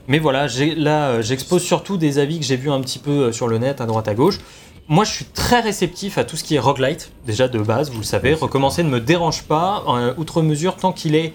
Mais 0.06 0.18
voilà, 0.18 0.46
là, 0.76 1.08
euh, 1.08 1.22
j'expose 1.22 1.62
surtout 1.62 1.96
des 1.96 2.18
avis 2.18 2.38
que 2.38 2.44
j'ai 2.44 2.56
vus 2.56 2.70
un 2.70 2.80
petit 2.80 2.98
peu 2.98 3.10
euh, 3.10 3.32
sur 3.32 3.48
le 3.48 3.58
net, 3.58 3.80
à 3.80 3.86
droite 3.86 4.08
à 4.08 4.14
gauche. 4.14 4.38
Moi, 4.86 5.04
je 5.04 5.12
suis 5.12 5.24
très 5.24 5.60
réceptif 5.60 6.18
à 6.18 6.24
tout 6.24 6.36
ce 6.36 6.44
qui 6.44 6.56
est 6.56 6.58
roguelite, 6.58 7.10
déjà 7.26 7.48
de 7.48 7.58
base, 7.58 7.90
vous 7.90 8.00
le 8.00 8.04
savez. 8.04 8.34
Recommencer 8.34 8.82
ne 8.82 8.90
me 8.90 9.00
dérange 9.00 9.44
pas, 9.44 9.82
euh, 9.88 10.12
outre 10.18 10.42
mesure, 10.42 10.76
tant 10.76 10.92
qu'il 10.92 11.14
est 11.14 11.32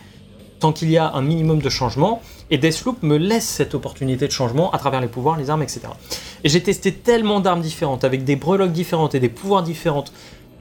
tant 0.60 0.72
qu'il 0.74 0.90
y 0.92 0.98
a 0.98 1.12
un 1.14 1.22
minimum 1.22 1.62
de 1.62 1.70
changement, 1.70 2.22
et 2.52 2.58
Deathloop 2.58 3.04
me 3.04 3.18
laisse 3.18 3.48
cette 3.48 3.76
opportunité 3.76 4.28
de 4.28 4.32
changement 4.32 4.72
à 4.72 4.78
travers 4.78 5.02
les 5.02 5.08
pouvoirs, 5.08 5.38
les 5.38 5.50
armes, 5.50 5.64
etc. 5.64 5.82
Et 6.44 6.50
j'ai 6.50 6.62
testé 6.62 6.94
tellement 6.94 7.40
d'armes 7.40 7.62
différentes, 7.62 8.04
avec 8.04 8.24
des 8.24 8.36
breloques 8.36 8.72
différentes 8.72 9.16
et 9.16 9.20
des 9.20 9.30
pouvoirs 9.30 9.64
différentes, 9.64 10.12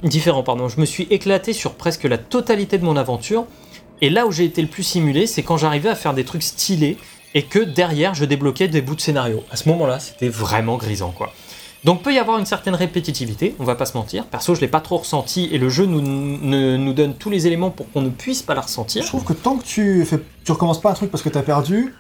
différents. 0.03 0.43
Pardon. 0.43 0.69
Je 0.69 0.81
me 0.81 0.87
suis 0.87 1.07
éclaté 1.11 1.53
sur 1.53 1.75
presque 1.75 2.05
la 2.05 2.19
totalité 2.19 2.79
de 2.79 2.85
mon 2.85 2.97
aventure, 2.97 3.47
et 4.01 4.11
là 4.11 4.27
où 4.27 4.33
j'ai 4.33 4.45
été 4.45 4.63
le 4.63 4.69
plus 4.69 4.85
simulé, 4.85 5.27
c'est 5.27 5.43
quand 5.43 5.57
j'arrivais 5.57 5.89
à 5.89 5.95
faire 5.95 6.15
des 6.15 6.25
trucs 6.25 6.43
stylés, 6.43 6.97
et 7.35 7.43
que 7.43 7.59
derrière, 7.59 8.15
je 8.15 8.25
débloquais 8.25 8.69
des 8.69 8.81
bouts 8.81 8.95
de 8.95 9.01
scénario. 9.01 9.45
À 9.51 9.57
ce 9.57 9.69
moment-là, 9.69 9.99
c'était 9.99 10.29
vraiment 10.29 10.77
grisant, 10.77 11.11
quoi. 11.11 11.33
Donc 11.85 12.03
peut 12.03 12.13
y 12.13 12.19
avoir 12.19 12.39
une 12.39 12.45
certaine 12.47 12.75
répétitivité, 12.75 13.55
on 13.61 13.65
va 13.65 13.77
pas 13.77 13.87
se 13.87 13.97
mentir. 13.97 14.27
Perso, 14.27 14.55
je 14.55 14.61
l'ai 14.61 14.69
pas 14.69 14.81
trop 14.81 14.97
ressenti 14.99 15.49
et 15.53 15.59
le 15.59 15.69
jeu 15.69 15.87
nous, 15.87 16.01
ne- 16.01 16.77
nous 16.77 16.93
donne 16.93 17.15
tous 17.15 17.31
les 17.31 17.47
éléments 17.47 17.71
pour 17.71 17.91
qu'on 17.93 18.03
ne 18.03 18.11
puisse 18.11 18.43
pas 18.43 18.55
la 18.55 18.63
ressentir. 18.63 19.03
Je 19.03 19.09
trouve 19.09 19.25
que 19.25 19.33
tant 19.33 19.57
que 19.57 19.65
tu 19.65 20.05
fais, 20.05 20.19
tu 20.45 20.51
recommences 20.53 20.81
pas 20.81 20.91
un 20.91 20.95
truc 20.95 21.11
parce 21.11 21.23
que 21.23 21.29
t'as 21.29 21.43
perdu, 21.43 21.95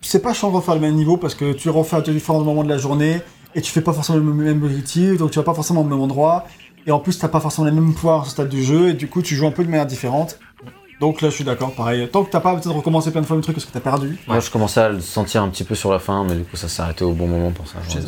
c'est 0.00 0.20
pas 0.22 0.34
chiant 0.34 0.50
de 0.50 0.56
refaire 0.56 0.74
le 0.74 0.80
même 0.80 0.94
niveau 0.96 1.16
parce 1.16 1.34
que 1.36 1.52
tu 1.52 1.70
refais 1.70 1.96
à 1.96 2.00
différents 2.00 2.40
moments 2.40 2.64
de 2.64 2.68
la 2.68 2.78
journée 2.78 3.20
et 3.54 3.62
tu 3.62 3.70
fais 3.70 3.80
pas 3.80 3.92
forcément 3.92 4.18
le 4.18 4.24
même 4.24 4.62
objectif, 4.62 5.18
donc 5.18 5.30
tu 5.30 5.38
vas 5.38 5.44
pas 5.44 5.54
forcément 5.54 5.82
au 5.82 5.84
même 5.84 6.00
endroit. 6.00 6.44
Et 6.86 6.90
en 6.90 6.98
plus, 6.98 7.16
t'as 7.16 7.28
pas 7.28 7.38
forcément 7.38 7.66
les 7.66 7.72
mêmes 7.72 7.94
pouvoirs 7.94 8.22
au 8.26 8.28
stade 8.28 8.48
du 8.48 8.64
jeu 8.64 8.88
et 8.88 8.92
du 8.94 9.06
coup, 9.08 9.22
tu 9.22 9.36
joues 9.36 9.46
un 9.46 9.52
peu 9.52 9.62
de 9.64 9.70
manière 9.70 9.86
différente. 9.86 10.40
Donc 11.00 11.20
là, 11.20 11.30
je 11.30 11.34
suis 11.36 11.44
d'accord, 11.44 11.72
pareil. 11.72 12.08
Tant 12.10 12.24
que 12.24 12.30
t'as 12.30 12.40
pas 12.40 12.54
peut-être 12.54 12.72
recommencé 12.74 13.12
plein 13.12 13.20
de 13.20 13.26
fois 13.26 13.36
le 13.36 13.42
truc 13.42 13.54
parce 13.54 13.66
que 13.66 13.72
t'as 13.72 13.78
perdu. 13.80 14.18
Moi, 14.26 14.40
je 14.40 14.50
commençais 14.50 14.80
à 14.80 14.88
le 14.88 15.00
sentir 15.00 15.42
un 15.44 15.48
petit 15.48 15.62
peu 15.64 15.76
sur 15.76 15.92
la 15.92 16.00
fin, 16.00 16.24
mais 16.24 16.34
du 16.34 16.42
coup, 16.42 16.56
ça 16.56 16.68
s'est 16.68 16.82
arrêté 16.82 17.04
au 17.04 17.12
bon 17.12 17.28
moment 17.28 17.52
pour 17.52 17.68
ça. 17.68 17.74
je 17.88 17.98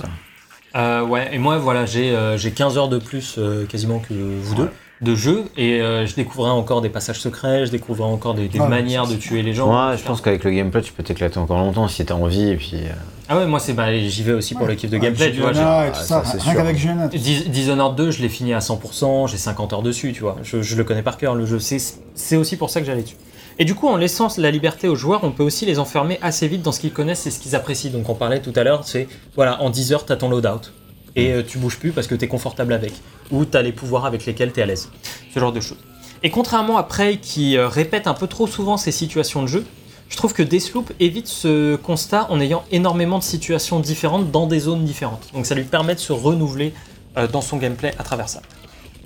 Euh, 0.77 1.03
ouais, 1.07 1.29
et 1.33 1.39
moi, 1.39 1.59
voilà, 1.59 1.87
j'ai 1.87 2.11
euh, 2.11 2.37
j'ai 2.37 2.51
15 2.51 2.77
heures 2.79 2.89
de 2.89 2.99
plus 2.99 3.37
euh, 3.39 3.65
quasiment 3.67 4.01
que 4.01 4.13
vous 4.13 4.55
deux 4.55 4.71
de 5.01 5.15
jeu 5.17 5.45
et 5.57 5.81
euh, 5.83 6.07
je 6.07 6.15
découvrais 6.15 6.51
encore 6.51 6.81
des 6.81 6.89
passages 6.89 7.21
secrets, 7.21 7.67
je 7.67 7.71
découvrais 7.71 8.05
encore 8.09 8.33
des, 8.35 8.49
des 8.49 8.59
Ouais, 8.61 8.69
manières 8.69 9.07
de 9.07 9.17
tuer 9.17 9.43
les 9.43 9.53
gens. 9.53 9.67
Moi, 9.67 9.89
je 9.91 9.95
etc. 9.95 10.07
pense 10.09 10.21
qu'avec 10.23 10.45
le 10.45 10.51
gameplay, 10.53 10.81
tu 10.83 10.93
peux 10.93 11.03
t'éclater 11.03 11.37
encore 11.39 11.59
longtemps 11.59 11.87
si 11.89 12.05
t'as 12.07 12.15
envie. 12.15 12.49
Et 12.51 12.57
puis, 12.57 12.77
euh, 12.77 12.89
Ah 13.29 13.37
ouais, 13.37 13.47
moi, 13.47 13.59
c'est 13.61 13.73
bah, 13.75 13.93
j'y 13.97 14.23
vais 14.23 14.33
aussi 14.33 14.55
pour 14.55 14.67
l'équipe 14.67 14.89
de 14.89 14.97
Ouais, 14.97 15.03
gameplay, 15.03 15.31
tu 15.33 15.41
vois. 15.41 15.53
j'ai- 15.53 15.59
Juliana 15.59 15.87
et 15.89 15.91
tout 15.91 15.97
Ah, 16.01 16.03
ça, 16.05 16.25
ça, 16.25 16.31
c'est 16.33 16.43
rien 16.43 16.53
sûr. 16.53 16.63
qu'avec 16.63 17.21
Dis- 17.21 17.49
Dishonored 17.49 17.97
2, 17.97 18.11
je 18.13 18.23
l'ai 18.23 18.29
fini 18.29 18.55
à 18.55 18.61
100%, 18.61 19.27
j'ai 19.27 19.37
50 19.37 19.73
heures 19.75 19.83
dessus, 19.83 20.13
tu 20.13 20.23
vois. 20.23 20.37
Je, 20.43 20.63
je 20.63 20.77
le 20.77 20.85
connais 20.85 21.03
par 21.03 21.19
cœur, 21.19 21.35
le 21.35 21.45
jeu. 21.45 21.59
C'est 21.59 21.79
c'est 22.15 22.37
aussi 22.37 22.57
pour 22.57 22.71
ça 22.71 22.81
que 22.81 22.87
j'allais 22.87 23.03
dessus. 23.03 23.17
Et 23.59 23.65
du 23.65 23.75
coup, 23.75 23.89
en 23.89 23.97
laissant 23.97 24.29
la 24.39 24.51
liberté 24.51 24.89
aux 24.89 24.97
joueurs, 24.97 25.23
on 25.23 25.31
peut 25.31 25.43
aussi 25.43 25.67
les 25.67 25.79
enfermer 25.79 26.19
assez 26.23 26.49
vite 26.49 26.63
dans 26.63 26.73
ce 26.73 26.81
qu'ils 26.81 26.93
connaissent 26.93 27.27
et 27.27 27.31
ce 27.31 27.39
qu'ils 27.39 27.55
apprécient. 27.55 27.93
Donc, 27.93 28.09
on 28.09 28.15
parlait 28.15 28.41
tout 28.41 28.53
à 28.57 28.65
l'heure, 28.65 28.85
c'est 28.85 29.09
voilà, 29.37 29.63
en 29.63 29.71
10 29.71 29.93
heures, 29.93 30.05
t'as 30.05 30.17
ton 30.17 30.29
loadout. 30.29 30.73
Et 31.17 31.33
euh, 31.33 31.43
tu 31.47 31.59
bouges 31.59 31.79
plus 31.79 31.93
parce 31.93 32.07
que 32.07 32.15
t'es 32.15 32.27
confortable 32.27 32.73
avec. 32.73 32.93
Ou 33.31 33.45
t'as 33.45 33.63
les 33.63 33.73
pouvoirs 33.73 34.07
avec 34.07 34.27
lesquels 34.27 34.53
t'es 34.53 34.63
à 34.63 34.67
l'aise. 34.67 34.91
Ce 35.33 35.39
genre 35.39 35.53
de 35.53 35.61
choses. 35.61 35.79
Et 36.25 36.31
contrairement 36.31 36.79
à 36.79 36.83
Prey 36.83 37.19
qui 37.19 37.57
euh, 37.57 37.69
répète 37.69 38.07
un 38.07 38.15
peu 38.15 38.27
trop 38.27 38.47
souvent 38.47 38.77
ces 38.77 38.91
situations 38.91 39.43
de 39.43 39.47
jeu, 39.47 39.65
je 40.09 40.17
trouve 40.17 40.33
que 40.33 40.43
Deathloop 40.43 40.93
évite 41.01 41.29
ce 41.29 41.77
constat 41.77 42.27
en 42.31 42.41
ayant 42.41 42.65
énormément 42.73 43.19
de 43.19 43.25
situations 43.25 43.81
différentes 43.81 44.31
dans 44.31 44.47
des 44.47 44.61
zones 44.61 44.85
différentes. 44.85 45.29
Donc 45.33 45.47
ça 45.47 45.55
lui 45.55 45.65
permet 45.65 45.95
de 45.95 46.01
se 46.01 46.13
renouveler 46.13 46.73
euh, 47.17 47.27
dans 47.29 47.41
son 47.41 47.57
gameplay 47.57 47.93
à 47.99 48.03
travers 48.05 48.29
ça. 48.29 48.43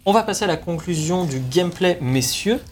On 0.08 0.12
va 0.12 0.22
passer 0.22 0.44
à 0.44 0.46
la 0.46 0.56
conclusion 0.56 1.26
du 1.26 1.38
gameplay, 1.38 1.98
messieurs. 2.00 2.62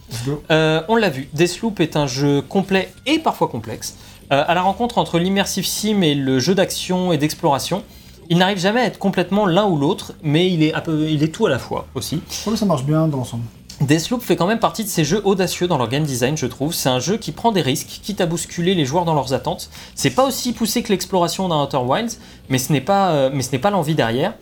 Euh, 0.51 0.81
on 0.89 0.97
l'a 0.97 1.11
vu, 1.11 1.29
Deathloop 1.35 1.81
est 1.81 1.95
un 1.95 2.07
jeu 2.07 2.41
complet 2.41 2.91
et 3.05 3.19
parfois 3.19 3.49
complexe. 3.49 3.99
Euh, 4.33 4.43
à 4.49 4.55
la 4.55 4.63
rencontre 4.63 4.97
entre 4.97 5.19
l'immersive 5.19 5.67
sim 5.67 6.01
et 6.01 6.15
le 6.15 6.39
jeu 6.39 6.55
d'action 6.55 7.13
et 7.13 7.19
d'exploration, 7.19 7.83
il 8.31 8.39
n'arrive 8.39 8.57
jamais 8.57 8.81
à 8.81 8.87
être 8.87 8.99
complètement 8.99 9.45
l'un 9.45 9.67
ou 9.67 9.77
l'autre, 9.77 10.15
mais 10.23 10.51
il 10.51 10.63
est, 10.63 10.73
un 10.73 10.81
peu, 10.81 11.11
il 11.11 11.23
est 11.23 11.29
tout 11.29 11.45
à 11.45 11.51
la 11.51 11.59
fois 11.59 11.87
aussi. 11.95 12.23
Ça 12.31 12.65
marche 12.65 12.85
bien 12.85 13.07
dans 13.07 13.19
l'ensemble. 13.19 13.45
Deathloop 13.83 14.23
fait 14.23 14.37
quand 14.37 14.47
même 14.47 14.59
partie 14.59 14.85
de 14.85 14.89
ces 14.89 15.05
jeux 15.05 15.21
audacieux 15.27 15.69
dans 15.69 15.77
leur 15.77 15.91
game 15.91 16.05
design, 16.05 16.39
je 16.39 16.47
trouve. 16.47 16.73
C'est 16.73 16.89
un 16.89 17.01
jeu 17.01 17.19
qui 17.19 17.33
prend 17.33 17.53
des 17.53 17.61
risques, 17.61 18.01
quitte 18.03 18.23
à 18.23 18.27
bousculer 18.27 18.75
les 18.75 18.87
joueurs 18.87 19.05
dans 19.05 19.13
leurs 19.13 19.35
attentes. 19.35 19.69
C'est 19.95 20.09
pas 20.09 20.25
aussi 20.25 20.55
poussé 20.55 20.83
que 20.83 20.89
l'exploration 20.89 21.51
d'un 21.51 21.63
Outer 21.63 21.77
Wilds, 21.87 22.17
mais 22.49 22.57
ce 22.57 22.73
n'est 22.73 22.81
pas, 22.81 23.11
euh, 23.11 23.31
mais 23.31 23.43
ce 23.43 23.53
n'est 23.53 23.59
pas 23.59 23.69
l'envie 23.69 23.95
derrière. 23.95 24.33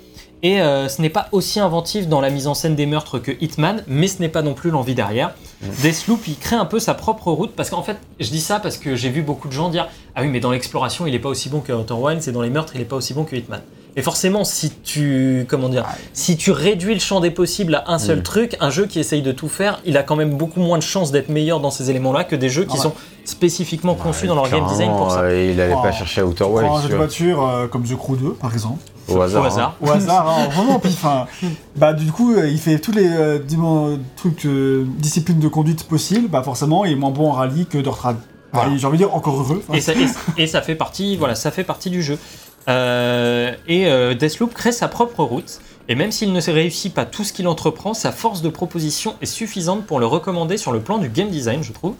Et 0.44 0.60
euh, 0.60 0.88
ce 0.88 1.00
n'est 1.00 1.08
pas 1.08 1.28
aussi 1.32 1.58
inventif 1.58 2.06
dans 2.06 2.20
la 2.20 2.28
mise 2.28 2.46
en 2.46 2.52
scène 2.54 2.74
des 2.76 2.84
meurtres 2.84 3.18
que 3.18 3.32
Hitman, 3.40 3.82
mais 3.88 4.06
ce 4.08 4.20
n'est 4.20 4.28
pas 4.28 4.42
non 4.42 4.52
plus 4.52 4.70
l'envie 4.70 4.94
derrière. 4.94 5.34
Deathloop, 5.80 6.28
il 6.28 6.36
crée 6.36 6.54
un 6.56 6.66
peu 6.66 6.78
sa 6.78 6.92
propre 6.92 7.32
route, 7.32 7.52
parce 7.56 7.70
qu'en 7.70 7.82
fait, 7.82 7.96
je 8.20 8.28
dis 8.28 8.42
ça 8.42 8.60
parce 8.60 8.76
que 8.76 8.94
j'ai 8.94 9.08
vu 9.08 9.22
beaucoup 9.22 9.48
de 9.48 9.54
gens 9.54 9.70
dire 9.70 9.88
Ah 10.14 10.20
oui, 10.20 10.28
mais 10.28 10.40
dans 10.40 10.50
l'exploration, 10.50 11.06
il 11.06 11.14
est 11.14 11.18
pas 11.18 11.30
aussi 11.30 11.48
bon 11.48 11.60
que 11.60 11.72
Outer 11.72 11.94
Wilds, 11.94 12.28
et 12.28 12.32
dans 12.32 12.42
les 12.42 12.50
meurtres, 12.50 12.72
il 12.76 12.82
est 12.82 12.84
pas 12.84 12.96
aussi 12.96 13.14
bon 13.14 13.24
que 13.24 13.34
Hitman. 13.34 13.62
Et 13.96 14.02
forcément, 14.02 14.44
si 14.44 14.70
tu, 14.82 15.46
comment 15.48 15.68
dire, 15.70 15.86
si 16.12 16.36
tu 16.36 16.50
réduis 16.50 16.92
le 16.94 17.00
champ 17.00 17.20
des 17.20 17.30
possibles 17.30 17.76
à 17.76 17.92
un 17.92 17.98
seul 17.98 18.18
Mm. 18.18 18.22
truc, 18.24 18.56
un 18.60 18.68
jeu 18.68 18.84
qui 18.86 18.98
essaye 18.98 19.22
de 19.22 19.32
tout 19.32 19.48
faire, 19.48 19.80
il 19.86 19.96
a 19.96 20.02
quand 20.02 20.16
même 20.16 20.34
beaucoup 20.36 20.60
moins 20.60 20.76
de 20.78 20.82
chances 20.82 21.10
d'être 21.12 21.28
meilleur 21.30 21.60
dans 21.60 21.70
ces 21.70 21.88
éléments-là 21.90 22.24
que 22.24 22.36
des 22.36 22.50
jeux 22.50 22.64
qui 22.64 22.72
Ah 22.72 22.76
ouais. 22.78 22.82
sont 22.82 22.92
spécifiquement 23.24 23.94
conçus 23.94 24.26
dans 24.26 24.34
leur 24.34 24.50
game 24.50 24.66
design 24.68 24.90
pour 24.90 25.10
ça. 25.12 25.32
Il 25.32 25.58
allait 25.60 25.74
Oh. 25.78 25.82
pas 25.82 25.92
chercher 25.92 26.22
Outer 26.22 26.44
Prends 26.44 26.58
un 26.58 26.62
Wilds, 26.72 26.82
jeu 26.82 26.88
de 26.90 26.96
voiture 26.96 27.46
euh, 27.48 27.66
comme 27.68 27.84
The 27.84 27.96
Crew 27.96 28.16
2, 28.20 28.32
par 28.34 28.52
exemple. 28.52 28.80
Au 29.08 29.20
hasard. 29.20 29.42
Au 29.42 29.44
hein. 29.44 29.48
hasard. 29.48 29.76
Au 29.80 29.90
hasard, 29.90 30.28
hein, 30.28 30.48
vraiment. 30.52 30.78
Puis, 30.78 30.90
enfin, 30.92 31.26
bah, 31.76 31.92
du 31.92 32.10
coup, 32.12 32.34
euh, 32.34 32.48
il 32.48 32.58
fait 32.58 32.78
tous 32.78 32.92
les 32.92 33.06
euh, 33.08 33.38
trucs, 34.16 34.46
euh, 34.46 34.84
disciplines 34.98 35.40
de 35.40 35.48
conduite 35.48 35.84
possibles. 35.84 36.28
Bah, 36.28 36.42
forcément, 36.42 36.84
il 36.84 36.92
est 36.92 36.96
moins 36.96 37.10
bon 37.10 37.28
en 37.28 37.32
rallye 37.32 37.66
que 37.66 37.78
Dortrad. 37.78 38.16
Voilà. 38.52 38.76
J'ai 38.76 38.86
envie 38.86 38.98
de 38.98 39.04
dire 39.04 39.14
encore 39.14 39.40
heureux. 39.40 39.62
Et 39.72 39.80
ça, 39.80 39.92
et- 39.94 40.42
et 40.42 40.46
ça 40.46 40.62
fait 40.62 40.76
partie, 40.76 41.16
voilà, 41.16 41.34
ça 41.34 41.50
fait 41.50 41.64
partie 41.64 41.90
du 41.90 42.02
jeu. 42.02 42.18
Euh, 42.68 43.52
et 43.66 43.86
euh, 43.86 44.14
Deathloop 44.14 44.54
crée 44.54 44.72
sa 44.72 44.88
propre 44.88 45.22
route. 45.24 45.60
Et 45.88 45.94
même 45.96 46.12
s'il 46.12 46.32
ne 46.32 46.40
réussit 46.40 46.94
pas 46.94 47.04
tout 47.04 47.24
ce 47.24 47.32
qu'il 47.32 47.46
entreprend, 47.46 47.92
sa 47.92 48.10
force 48.10 48.40
de 48.40 48.48
proposition 48.48 49.16
est 49.20 49.26
suffisante 49.26 49.84
pour 49.84 50.00
le 50.00 50.06
recommander 50.06 50.56
sur 50.56 50.72
le 50.72 50.80
plan 50.80 50.96
du 50.98 51.08
game 51.10 51.28
design, 51.28 51.62
je 51.62 51.72
trouve. 51.72 51.94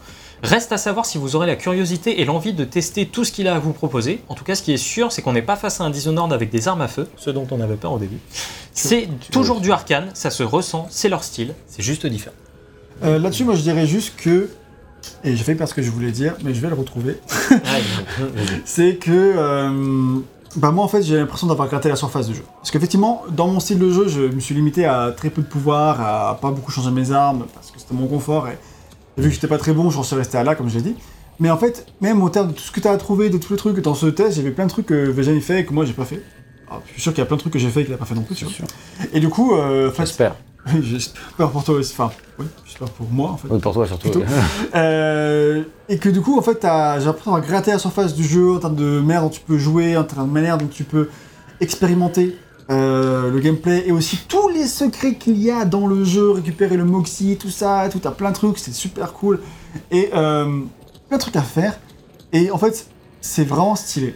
Reste 0.45 0.71
à 0.71 0.77
savoir 0.77 1.05
si 1.05 1.17
vous 1.17 1.35
aurez 1.35 1.47
la 1.47 1.55
curiosité 1.55 2.21
et 2.21 2.25
l'envie 2.25 2.53
de 2.53 2.63
tester 2.63 3.05
tout 3.05 3.23
ce 3.23 3.31
qu'il 3.31 3.47
a 3.47 3.55
à 3.55 3.59
vous 3.59 3.73
proposer. 3.73 4.21
En 4.29 4.35
tout 4.35 4.43
cas, 4.43 4.55
ce 4.55 4.61
qui 4.61 4.71
est 4.73 4.77
sûr, 4.77 5.11
c'est 5.11 5.21
qu'on 5.21 5.33
n'est 5.33 5.41
pas 5.41 5.55
face 5.55 5.81
à 5.81 5.83
un 5.83 5.89
Dishonored 5.89 6.31
avec 6.33 6.49
des 6.51 6.67
armes 6.67 6.81
à 6.81 6.87
feu, 6.87 7.07
ce 7.17 7.29
dont 7.31 7.47
on 7.51 7.59
avait 7.61 7.75
peur 7.75 7.91
au 7.93 7.99
début. 7.99 8.19
C'est 8.73 9.07
toujours 9.31 9.59
du 9.61 9.71
arcane, 9.71 10.09
ça 10.13 10.29
se 10.29 10.43
ressent, 10.43 10.87
c'est 10.89 11.09
leur 11.09 11.23
style, 11.23 11.53
c'est 11.67 11.81
juste 11.81 12.05
différent. 12.05 12.35
Euh, 13.03 13.17
Là-dessus, 13.19 13.43
moi 13.43 13.55
je 13.55 13.61
dirais 13.61 13.87
juste 13.87 14.15
que. 14.17 14.49
Et 15.23 15.35
j'ai 15.35 15.43
fait 15.43 15.55
parce 15.55 15.73
que 15.73 15.81
je 15.81 15.89
voulais 15.91 16.11
dire, 16.11 16.35
mais 16.43 16.53
je 16.53 16.61
vais 16.61 16.69
le 16.69 16.75
retrouver. 16.75 17.17
c'est 18.65 18.95
que. 18.95 19.11
euh, 19.11 20.19
bah 20.55 20.71
moi 20.71 20.85
en 20.85 20.87
fait 20.87 21.01
j'ai 21.03 21.17
l'impression 21.17 21.47
d'avoir 21.47 21.67
gratté 21.67 21.89
la 21.89 21.97
surface 21.97 22.27
du 22.27 22.35
jeu. 22.35 22.43
Parce 22.57 22.71
qu'effectivement, 22.71 23.23
dans 23.29 23.47
mon 23.47 23.59
style 23.59 23.77
de 23.79 23.91
jeu, 23.91 24.07
je 24.07 24.21
me 24.21 24.39
suis 24.39 24.55
limité 24.55 24.85
à 24.85 25.11
très 25.15 25.29
peu 25.29 25.41
de 25.41 25.47
pouvoir, 25.47 25.99
à 25.99 26.39
pas 26.39 26.51
beaucoup 26.51 26.71
changer 26.71 26.91
mes 26.91 27.11
armes, 27.11 27.45
parce 27.53 27.71
que 27.71 27.79
c'était 27.79 27.93
mon 27.93 28.07
confort, 28.07 28.47
et 28.47 28.57
vu 29.17 29.29
que 29.29 29.35
j'étais 29.35 29.47
pas 29.47 29.57
très 29.57 29.73
bon, 29.73 29.89
j'en 29.89 30.03
suis 30.03 30.15
resté 30.15 30.37
à 30.37 30.43
là, 30.43 30.55
comme 30.55 30.69
je 30.69 30.75
l'ai 30.75 30.81
dit. 30.81 30.95
Mais 31.39 31.49
en 31.49 31.57
fait, 31.57 31.85
même 32.01 32.21
au 32.23 32.29
terme 32.29 32.47
de 32.49 32.53
tout 32.53 32.61
ce 32.63 32.71
que 32.71 32.79
tu 32.79 32.87
as 32.87 32.95
trouvé, 32.97 33.29
de 33.29 33.37
tous 33.37 33.53
les 33.53 33.57
trucs 33.57 33.79
dans 33.81 33.93
ce 33.95 34.05
test, 34.07 34.35
j'avais 34.37 34.51
plein 34.51 34.65
de 34.65 34.69
trucs 34.69 34.85
que 34.85 35.13
j'ai 35.13 35.23
jamais 35.23 35.41
fait 35.41 35.59
et 35.61 35.65
que 35.65 35.73
moi 35.73 35.83
j'ai 35.85 35.93
pas 35.93 36.05
fait. 36.05 36.21
Alors, 36.67 36.81
je 36.87 36.93
suis 36.93 37.01
sûr 37.01 37.11
qu'il 37.13 37.19
y 37.19 37.23
a 37.23 37.25
plein 37.25 37.35
de 37.35 37.41
trucs 37.41 37.53
que 37.53 37.59
j'ai 37.59 37.69
fait 37.69 37.81
et 37.81 37.85
qu'il 37.85 37.93
a 37.93 37.97
pas 37.97 38.05
fait 38.05 38.15
non 38.15 38.23
plus, 38.23 38.35
tu 38.35 38.45
vois. 38.45 38.53
Et 39.13 39.19
du 39.19 39.29
coup, 39.29 39.53
euh, 39.55 39.89
en 39.89 39.91
fait, 39.91 40.03
J'espère. 40.05 40.35
j'espère 40.81 41.49
pour 41.51 41.63
toi 41.63 41.75
aussi, 41.75 41.93
enfin, 41.95 42.11
oui, 42.39 42.45
j'espère 42.65 42.89
pour 42.89 43.07
moi 43.11 43.31
en 43.31 43.37
fait. 43.37 43.47
Oui, 43.51 43.59
pour 43.59 43.73
toi 43.73 43.85
surtout. 43.85 44.09
Euh, 44.75 45.63
et 45.89 45.97
que 45.99 46.09
du 46.09 46.21
coup, 46.21 46.37
en 46.37 46.41
fait, 46.41 46.55
t'as- 46.55 46.99
j'ai 46.99 47.05
l'impression 47.05 47.31
d'avoir 47.31 47.47
gratté 47.47 47.71
la 47.71 47.79
surface 47.79 48.13
du 48.15 48.23
jeu 48.23 48.53
en 48.55 48.59
termes 48.59 48.75
de 48.75 48.99
manière 48.99 49.21
dont 49.21 49.29
tu 49.29 49.41
peux 49.41 49.57
jouer, 49.57 49.95
en 49.97 50.03
termes 50.03 50.27
de 50.27 50.33
manière 50.33 50.57
dont 50.57 50.67
tu 50.67 50.83
peux 50.83 51.09
expérimenter 51.61 52.35
euh, 52.69 53.29
le 53.31 53.39
gameplay 53.39 53.83
et 53.87 53.91
aussi 53.91 54.19
tous 54.27 54.49
les 54.49 54.65
secrets 54.65 55.15
qu'il 55.15 55.37
y 55.37 55.51
a 55.51 55.65
dans 55.65 55.87
le 55.87 56.03
jeu, 56.03 56.31
récupérer 56.31 56.77
le 56.77 56.85
Moxie, 56.85 57.37
tout 57.39 57.49
ça, 57.49 57.87
tout, 57.91 57.99
t'as 57.99 58.11
plein 58.11 58.31
de 58.31 58.35
trucs, 58.35 58.57
c'est 58.57 58.73
super 58.73 59.13
cool. 59.13 59.39
Et 59.91 60.09
euh, 60.15 60.61
plein 61.07 61.17
de 61.17 61.21
trucs 61.21 61.35
à 61.35 61.41
faire. 61.41 61.77
Et 62.33 62.49
en 62.51 62.57
fait, 62.57 62.87
c'est 63.21 63.45
vraiment 63.45 63.75
stylé. 63.75 64.15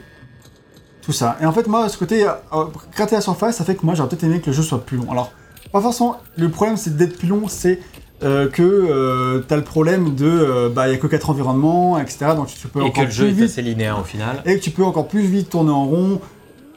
Tout 1.01 1.13
ça. 1.13 1.37
Et 1.41 1.45
en 1.45 1.51
fait, 1.51 1.67
moi, 1.67 1.89
ce 1.89 1.97
côté 1.97 2.25
euh, 2.25 2.65
gratter 2.95 3.15
la 3.15 3.21
surface, 3.21 3.57
ça 3.57 3.63
fait 3.63 3.75
que 3.75 3.85
moi, 3.85 3.95
j'aurais 3.95 4.09
peut-être 4.09 4.23
aimé 4.23 4.41
que 4.41 4.47
le 4.47 4.53
jeu 4.53 4.63
soit 4.63 4.83
plus 4.83 4.97
long. 4.97 5.09
Alors, 5.11 5.31
pas 5.71 5.81
forcément. 5.81 6.17
Le 6.35 6.49
problème, 6.49 6.77
c'est 6.77 6.97
d'être 6.97 7.17
plus 7.17 7.27
long, 7.27 7.47
c'est 7.47 7.79
euh, 8.21 8.49
que 8.49 8.63
euh, 8.63 9.39
t'as 9.47 9.55
le 9.55 9.63
problème 9.63 10.13
de 10.13 10.25
euh, 10.25 10.67
bah 10.67 10.89
il 10.89 10.91
y 10.91 10.93
a 10.93 10.97
que 10.97 11.07
4 11.07 11.29
environnements 11.29 11.97
etc 11.97 12.31
donc 12.35 12.47
tu 12.47 12.67
peux 12.67 12.83
Et 12.83 12.91
que 12.91 12.99
le 12.99 13.09
jeu 13.09 13.27
plus 13.27 13.31
est 13.31 13.33
vite 13.33 13.43
assez 13.45 13.61
linéaire 13.61 13.97
au 13.97 14.03
final. 14.03 14.43
et 14.45 14.57
que 14.57 14.61
tu 14.61 14.71
peux 14.71 14.83
encore 14.83 15.07
plus 15.07 15.21
vite 15.21 15.49
tourner 15.49 15.71
en 15.71 15.85
rond 15.85 16.19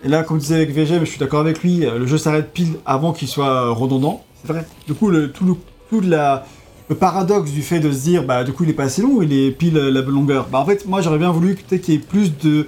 et 0.05 0.09
là 0.09 0.23
comme 0.23 0.39
disait 0.39 0.57
avec 0.57 0.73
VG 0.75 0.99
mais 0.99 1.07
je 1.07 1.11
suis 1.11 1.19
d'accord 1.19 1.41
avec 1.41 1.63
lui 1.63 1.79
le 1.81 2.07
jeu 2.07 2.19
s'arrête 2.19 2.53
pile 2.53 2.75
avant 2.87 3.13
qu'il 3.13 3.29
soit 3.29 3.71
redondant. 3.71 4.25
C'est 4.45 4.53
vrai. 4.53 4.65
Du 4.87 4.95
coup 4.95 5.09
le 5.11 5.31
tout 5.31 5.45
le 5.45 5.55
tout 5.91 6.01
de 6.01 6.11
la 6.11 6.45
le 6.89 6.97
paradoxe 6.97 7.51
du 7.53 7.63
fait 7.63 7.81
de 7.81 7.91
se 7.93 8.01
dire 8.03 8.25
bah 8.25 8.45
du 8.45 8.53
coup 8.53 8.65
il 8.65 8.71
est 8.71 8.75
pas 8.75 8.85
assez 8.85 9.03
long 9.03 9.23
il 9.23 9.33
est 9.33 9.51
pile 9.53 9.75
la 9.75 10.01
longueur. 10.03 10.49
Bah 10.51 10.59
en 10.59 10.65
fait 10.67 10.87
moi 10.87 11.01
j'aurais 11.01 11.19
bien 11.19 11.31
voulu 11.31 11.55
peut-être 11.55 11.83
qu'il 11.83 11.95
y 11.95 11.97
ait 11.97 12.01
plus 12.01 12.37
de 12.39 12.67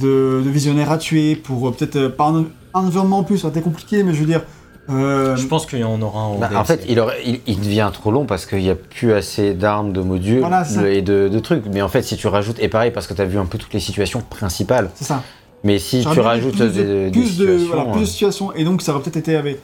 de, 0.00 0.42
de 0.44 0.50
visionnaires 0.50 0.92
à 0.92 0.98
tuer 0.98 1.34
pour 1.34 1.66
euh, 1.68 1.72
peut-être 1.72 1.96
euh, 1.96 2.08
pas 2.08 2.26
un, 2.28 2.44
un 2.74 2.86
environnement 2.86 3.18
en 3.18 3.24
plus 3.24 3.38
ça 3.38 3.48
aurait 3.48 3.56
été 3.58 3.64
compliqué 3.64 4.04
mais 4.04 4.14
je 4.14 4.20
veux 4.20 4.26
dire 4.26 4.42
euh, 4.90 5.34
Je 5.36 5.46
pense 5.46 5.66
qu'il 5.66 5.80
y 5.80 5.84
en 5.84 6.00
aura 6.00 6.20
en 6.20 6.38
Bah, 6.38 6.48
en 6.54 6.64
fait, 6.64 6.84
il, 6.88 6.98
aurait- 7.00 7.20
il, 7.26 7.40
il 7.46 7.58
devient 7.58 7.90
trop 7.92 8.10
long 8.12 8.24
parce 8.24 8.46
qu'il 8.46 8.60
n'y 8.60 8.70
a 8.70 8.74
plus 8.74 9.12
assez 9.12 9.52
d'armes, 9.54 9.92
de 9.92 10.00
modules 10.00 10.38
Voilà, 10.38 10.64
et 10.88 11.02
de, 11.02 11.28
de 11.28 11.38
trucs. 11.40 11.64
Mais 11.66 11.82
en 11.82 11.88
fait, 11.88 12.00
si 12.02 12.16
tu 12.16 12.26
rajoutes, 12.26 12.58
et 12.58 12.68
pareil, 12.68 12.90
parce 12.90 13.06
que 13.06 13.12
tu 13.12 13.20
as 13.20 13.26
vu 13.26 13.38
un 13.38 13.44
peu 13.44 13.58
toutes 13.58 13.74
les 13.74 13.80
situations 13.80 14.22
principales, 14.30 14.88
c'est 14.94 15.04
ça 15.04 15.22
mais 15.64 15.78
si 15.78 16.00
tu 16.00 16.20
rajoutes 16.20 16.52
plus 16.52 16.60
de, 16.60 16.68
des, 16.68 17.10
des 17.10 17.10
plus 17.10 17.36
de, 17.38 17.58
situations. 17.58 17.66
voilà, 17.66 17.84
plus 17.90 18.00
de 18.00 18.04
euh, 18.04 18.06
situations. 18.06 18.52
Et 18.54 18.64
donc, 18.64 18.82
ça 18.82 18.92
aurait 18.92 19.02
peut-être 19.02 19.16
été 19.16 19.36
avec, 19.36 19.58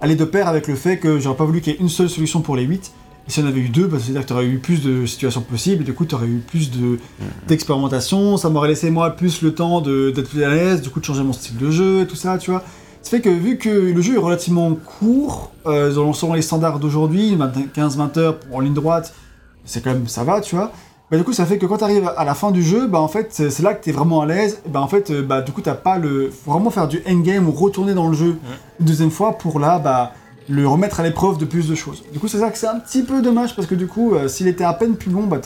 aller 0.00 0.16
de 0.16 0.24
pair 0.24 0.48
avec 0.48 0.66
le 0.66 0.74
fait 0.74 0.98
que 0.98 1.18
j'aurais 1.18 1.36
pas 1.36 1.44
voulu 1.44 1.60
qu'il 1.60 1.72
y 1.72 1.76
ait 1.76 1.80
une 1.80 1.88
seule 1.88 2.08
solution 2.08 2.40
pour 2.40 2.56
les 2.56 2.64
8. 2.64 2.92
Et 3.28 3.30
si 3.30 3.40
on 3.40 3.46
avait 3.46 3.60
eu 3.60 3.68
deux, 3.68 3.86
bah, 3.86 3.98
c'est-à-dire 4.00 4.22
que 4.22 4.28
tu 4.28 4.32
aurais 4.32 4.46
eu 4.46 4.58
plus 4.58 4.82
de 4.82 5.06
situations 5.06 5.40
possibles, 5.40 5.82
et 5.82 5.84
du 5.84 5.94
coup, 5.94 6.04
tu 6.04 6.14
aurais 6.14 6.26
eu 6.26 6.38
plus 6.46 6.70
de, 6.70 6.98
d'expérimentation. 7.46 8.36
Ça 8.36 8.48
m'aurait 8.50 8.68
laissé, 8.68 8.90
moi, 8.90 9.10
plus 9.10 9.42
le 9.42 9.54
temps 9.54 9.80
d'être 9.80 10.28
plus 10.28 10.44
à 10.44 10.50
l'aise, 10.50 10.82
du 10.82 10.90
coup, 10.90 11.00
de 11.00 11.04
changer 11.04 11.22
mon 11.22 11.32
style 11.32 11.56
de 11.56 11.70
jeu 11.70 12.02
et 12.02 12.06
tout 12.06 12.16
ça, 12.16 12.38
tu 12.38 12.50
vois. 12.50 12.62
Ça 13.02 13.10
fait 13.10 13.20
que, 13.20 13.30
vu 13.30 13.56
que 13.56 13.68
le 13.68 14.00
jeu 14.00 14.14
est 14.14 14.18
relativement 14.18 14.74
court, 14.74 15.52
euh, 15.66 15.92
selon 16.12 16.34
les 16.34 16.42
standards 16.42 16.80
d'aujourd'hui, 16.80 17.36
15-20 17.76 18.18
heures 18.18 18.40
en 18.52 18.58
ligne 18.58 18.74
droite, 18.74 19.14
c'est 19.64 19.82
quand 19.82 19.92
même, 19.92 20.08
ça 20.08 20.24
va, 20.24 20.40
tu 20.40 20.56
vois. 20.56 20.72
Bah, 21.10 21.16
du 21.18 21.22
coup, 21.24 21.32
ça 21.32 21.46
fait 21.46 21.58
que 21.58 21.66
quand 21.66 21.78
tu 21.78 21.84
arrives 21.84 22.10
à 22.16 22.24
la 22.24 22.34
fin 22.34 22.50
du 22.50 22.62
jeu, 22.62 22.88
bah, 22.88 22.98
en 23.00 23.06
fait, 23.08 23.28
c'est 23.30 23.60
là 23.62 23.74
que 23.74 23.84
tu 23.84 23.90
es 23.90 23.92
vraiment 23.92 24.22
à 24.22 24.26
l'aise. 24.26 24.60
Bah, 24.66 24.80
en 24.80 24.88
fait, 24.88 25.10
euh, 25.10 25.22
bah, 25.22 25.40
du 25.40 25.52
coup, 25.52 25.60
t'as 25.60 25.74
pas 25.74 25.98
le. 25.98 26.30
Faut 26.30 26.50
vraiment 26.52 26.70
faire 26.70 26.88
du 26.88 27.00
endgame 27.08 27.48
ou 27.48 27.52
retourner 27.52 27.94
dans 27.94 28.08
le 28.08 28.14
jeu 28.16 28.38
une 28.80 28.86
deuxième 28.86 29.10
fois 29.12 29.38
pour 29.38 29.60
là, 29.60 29.78
bah, 29.78 30.12
le 30.48 30.66
remettre 30.66 31.00
à 31.00 31.02
l'épreuve 31.04 31.38
de 31.38 31.44
plus 31.44 31.68
de 31.68 31.74
choses. 31.74 32.02
Du 32.12 32.18
coup, 32.18 32.26
c'est 32.28 32.38
ça 32.40 32.50
que 32.50 32.58
c'est 32.58 32.66
un 32.68 32.78
petit 32.80 33.02
peu 33.02 33.22
dommage 33.22 33.54
parce 33.54 33.68
que 33.68 33.74
du 33.74 33.86
coup, 33.86 34.14
euh, 34.14 34.26
s'il 34.28 34.48
était 34.48 34.64
à 34.64 34.72
peine 34.72 34.96
plus 34.96 35.10
long, 35.10 35.24
bah, 35.24 35.38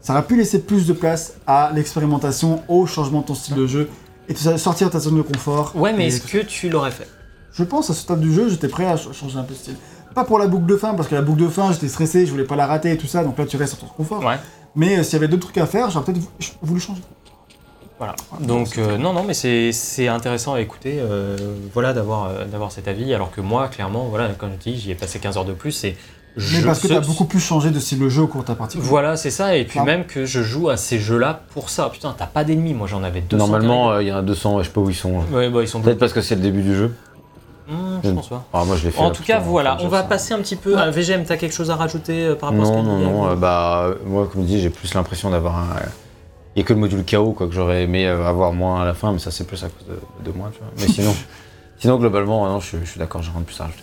ça 0.00 0.12
aurait 0.12 0.22
pu 0.26 0.36
laisser 0.36 0.60
plus 0.60 0.86
de 0.86 0.92
place 0.92 1.34
à 1.46 1.70
l'expérimentation, 1.74 2.62
au 2.68 2.86
changement 2.86 3.20
de 3.22 3.26
ton 3.26 3.34
style 3.34 3.56
de 3.56 3.66
jeu 3.66 3.88
et 4.28 4.32
de 4.34 4.38
sortir 4.58 4.88
de 4.88 4.92
ta 4.92 5.00
zone 5.00 5.16
de 5.16 5.22
confort. 5.22 5.72
Ouais, 5.74 5.92
mais 5.92 6.06
est-ce 6.06 6.20
que 6.20 6.38
tu 6.46 6.68
l'aurais 6.68 6.90
fait? 6.92 7.08
Je 7.52 7.64
pense 7.64 7.90
à 7.90 7.94
ce 7.94 8.02
stade 8.02 8.20
du 8.20 8.32
jeu, 8.32 8.48
j'étais 8.48 8.68
prêt 8.68 8.86
à 8.86 8.96
ch- 8.96 9.12
changer 9.12 9.38
un 9.38 9.42
peu 9.42 9.54
de 9.54 9.58
style. 9.58 9.74
Pas 10.18 10.24
pour 10.24 10.40
la 10.40 10.48
boucle 10.48 10.66
de 10.66 10.76
fin, 10.76 10.94
parce 10.94 11.06
que 11.08 11.14
la 11.14 11.22
boucle 11.22 11.42
de 11.42 11.46
fin, 11.48 11.70
j'étais 11.70 11.86
stressé, 11.86 12.26
je 12.26 12.32
voulais 12.32 12.42
pas 12.42 12.56
la 12.56 12.66
rater 12.66 12.90
et 12.90 12.96
tout 12.98 13.06
ça, 13.06 13.22
donc 13.22 13.38
là 13.38 13.46
tu 13.46 13.56
restes 13.56 13.80
dans 13.80 13.86
ton 13.86 13.92
confort. 13.94 14.24
Ouais. 14.24 14.34
Mais 14.74 14.98
euh, 14.98 15.02
s'il 15.04 15.12
y 15.12 15.16
avait 15.16 15.28
d'autres 15.28 15.44
trucs 15.44 15.58
à 15.58 15.66
faire, 15.66 15.90
j'aurais 15.90 16.04
peut-être 16.06 16.18
vou- 16.18 16.28
voulu 16.62 16.80
changer. 16.80 17.02
Voilà. 18.00 18.16
Donc 18.40 18.78
euh, 18.78 18.98
non, 18.98 19.12
non, 19.12 19.22
mais 19.22 19.32
c'est 19.34 19.70
c'est 19.70 20.08
intéressant 20.08 20.54
à 20.54 20.60
écouter, 20.60 20.96
euh, 20.98 21.36
voilà, 21.72 21.92
d'avoir 21.92 22.24
euh, 22.30 22.44
d'avoir 22.46 22.72
cet 22.72 22.88
avis, 22.88 23.14
alors 23.14 23.30
que 23.30 23.40
moi, 23.40 23.68
clairement, 23.68 24.06
voilà, 24.08 24.28
comme 24.30 24.50
je 24.58 24.70
dis, 24.72 24.76
j'y 24.76 24.90
ai 24.90 24.96
passé 24.96 25.20
15 25.20 25.36
heures 25.36 25.44
de 25.44 25.52
plus 25.52 25.84
et 25.84 25.96
Mais 26.36 26.42
je- 26.42 26.64
parce 26.66 26.80
que 26.80 26.88
ce- 26.88 26.94
t'as 26.94 27.00
beaucoup 27.00 27.24
plus 27.26 27.38
changé 27.40 27.70
de 27.70 27.78
style 27.78 28.00
de 28.00 28.08
jeu 28.08 28.22
au 28.22 28.26
cours 28.26 28.40
de 28.42 28.46
ta 28.46 28.56
partie. 28.56 28.78
Voilà, 28.80 29.16
c'est 29.16 29.30
ça, 29.30 29.56
et 29.56 29.64
puis 29.66 29.78
même 29.80 30.04
que 30.04 30.24
je 30.24 30.42
joue 30.42 30.68
à 30.68 30.76
ces 30.76 30.98
jeux-là 30.98 31.42
pour 31.54 31.70
ça. 31.70 31.90
Putain, 31.92 32.12
t'as 32.18 32.26
pas 32.26 32.42
d'ennemis, 32.42 32.74
moi 32.74 32.88
j'en 32.88 33.04
avais 33.04 33.20
200. 33.20 33.36
Normalement, 33.46 33.92
euh, 33.92 34.02
il 34.02 34.08
y 34.08 34.12
en 34.12 34.16
a 34.16 34.22
200, 34.22 34.58
je 34.62 34.64
sais 34.66 34.72
pas 34.72 34.80
où 34.80 34.90
ils 34.90 34.96
sont. 34.96 35.20
Ouais, 35.32 35.48
bah, 35.48 35.62
ils 35.62 35.68
sont 35.68 35.80
Peut-être 35.80 35.98
parce 36.00 36.12
que 36.12 36.20
c'est 36.22 36.34
le 36.34 36.40
début 36.42 36.62
du 36.62 36.74
jeu. 36.76 36.92
Hmm, 37.68 38.00
je 38.02 38.10
pense 38.10 38.28
pas. 38.28 38.44
Ah, 38.52 38.64
moi, 38.64 38.76
je 38.76 38.84
l'ai 38.86 38.90
fait. 38.90 38.98
En 39.00 39.08
là, 39.08 39.14
tout 39.14 39.22
cas, 39.22 39.38
voilà, 39.40 39.76
on 39.80 39.88
va 39.88 39.98
ça. 40.02 40.04
passer 40.08 40.32
un 40.34 40.38
petit 40.38 40.56
peu 40.56 40.78
à 40.78 40.90
VGM. 40.90 41.24
T'as 41.24 41.36
quelque 41.36 41.52
chose 41.54 41.70
à 41.70 41.76
rajouter 41.76 42.24
euh, 42.24 42.34
par 42.34 42.48
rapport 42.50 42.64
à 42.64 42.66
ce 42.66 42.72
Non, 42.72 42.82
que 42.82 42.86
non, 42.88 42.98
dit 42.98 43.04
non. 43.04 43.28
Euh, 43.30 43.34
bah, 43.36 43.90
moi, 44.06 44.26
comme 44.32 44.42
je 44.42 44.46
dis, 44.46 44.60
j'ai 44.60 44.70
plus 44.70 44.94
l'impression 44.94 45.30
d'avoir 45.30 45.58
un. 45.58 45.66
Il 46.56 46.60
n'y 46.60 46.62
a 46.62 46.66
que 46.66 46.72
le 46.72 46.80
module 46.80 47.04
KO 47.04 47.32
quoi, 47.32 47.46
que 47.46 47.52
j'aurais 47.54 47.82
aimé 47.82 48.06
euh, 48.08 48.24
avoir 48.26 48.52
moins 48.52 48.82
à 48.82 48.84
la 48.86 48.94
fin, 48.94 49.12
mais 49.12 49.18
ça, 49.18 49.30
c'est 49.30 49.44
plus 49.46 49.62
à 49.62 49.68
cause 49.68 49.86
de, 49.86 50.30
de 50.30 50.36
moi, 50.36 50.50
tu 50.52 50.58
vois. 50.60 50.68
Mais 50.80 50.88
sinon, 50.92 51.14
sinon 51.78 51.98
globalement, 51.98 52.48
non, 52.48 52.58
je, 52.58 52.78
je 52.82 52.90
suis 52.90 52.98
d'accord, 52.98 53.22
j'ai 53.22 53.30
rien 53.30 53.40
de 53.40 53.44
plus 53.44 53.60
à 53.60 53.64
rajouter. 53.64 53.82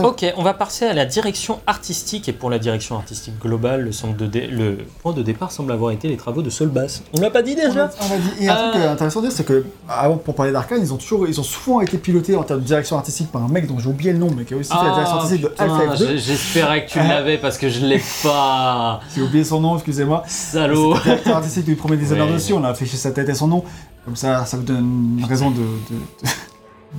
Ok, 0.00 0.24
on 0.36 0.42
va 0.42 0.54
passer 0.54 0.84
à 0.86 0.92
la 0.92 1.04
direction 1.06 1.60
artistique. 1.66 2.28
Et 2.28 2.32
pour 2.32 2.50
la 2.50 2.58
direction 2.58 2.96
artistique 2.96 3.38
globale, 3.40 3.82
le, 3.82 3.92
centre 3.92 4.16
de 4.16 4.26
dé- 4.26 4.46
le 4.46 4.78
point 5.02 5.12
de 5.12 5.22
départ 5.22 5.50
semble 5.52 5.72
avoir 5.72 5.90
été 5.92 6.08
les 6.08 6.16
travaux 6.16 6.42
de 6.42 6.50
Solbass. 6.50 7.02
On 7.16 7.20
l'a 7.20 7.30
pas 7.30 7.42
dit 7.42 7.54
déjà? 7.54 7.90
On 8.00 8.18
dit- 8.18 8.44
Et 8.44 8.48
un 8.48 8.54
truc 8.54 8.74
Euh. 8.76 8.86
euh, 8.86 8.92
intéressant 8.92 9.20
à 9.20 9.22
dire, 9.22 9.32
c'est 9.32 9.44
que 9.44 9.64
avant, 9.88 10.16
pour 10.16 10.34
parler 10.34 10.52
d'Arkane, 10.52 10.80
ils 10.82 10.92
ont 10.92 10.96
toujours, 10.96 11.26
ils 11.26 11.40
ont 11.40 11.44
souvent 11.44 11.80
été 11.80 11.98
pilotés 11.98 12.36
en 12.36 12.42
termes 12.42 12.60
de 12.60 12.66
direction 12.66 12.96
artistique 12.96 13.30
par 13.32 13.42
un 13.42 13.48
mec 13.48 13.66
dont 13.66 13.78
j'ai 13.78 13.88
oublié 13.88 14.12
le 14.12 14.18
nom, 14.18 14.28
mais 14.36 14.44
qui 14.44 14.54
a 14.54 14.56
aussi 14.56 14.70
fait 14.70 14.76
la 14.84 14.92
direction 14.94 15.16
artistique 15.16 15.42
de 15.42 15.52
Half-Life 15.58 15.98
2. 15.98 16.16
J'espérais 16.16 16.86
que 16.86 16.90
tu 16.90 16.98
l'avais 17.08 17.38
parce 17.38 17.58
que 17.58 17.68
je 17.68 17.84
l'ai 17.84 18.02
pas. 18.22 19.00
J'ai 19.14 19.22
oublié 19.22 19.44
son 19.44 19.60
nom, 19.60 19.74
excusez-moi. 19.76 20.22
Salaud. 20.26 20.94
Le 20.94 21.00
directeur 21.02 21.36
artistique 21.36 21.64
du 21.64 21.76
premier 21.76 21.96
Dishonored 22.02 22.28
Ouais. 22.28 22.34
dessus, 22.34 22.52
on 22.52 22.64
a 22.64 22.68
affiché 22.68 22.96
sa 22.96 23.10
tête 23.10 23.28
et 23.28 23.34
son 23.34 23.48
nom. 23.48 23.64
Comme 24.04 24.16
ça, 24.16 24.44
ça 24.46 24.56
vous 24.56 24.64
donne 24.64 25.16
une 25.18 25.24
raison 25.24 25.50
de, 25.50 25.58
de, 25.60 26.28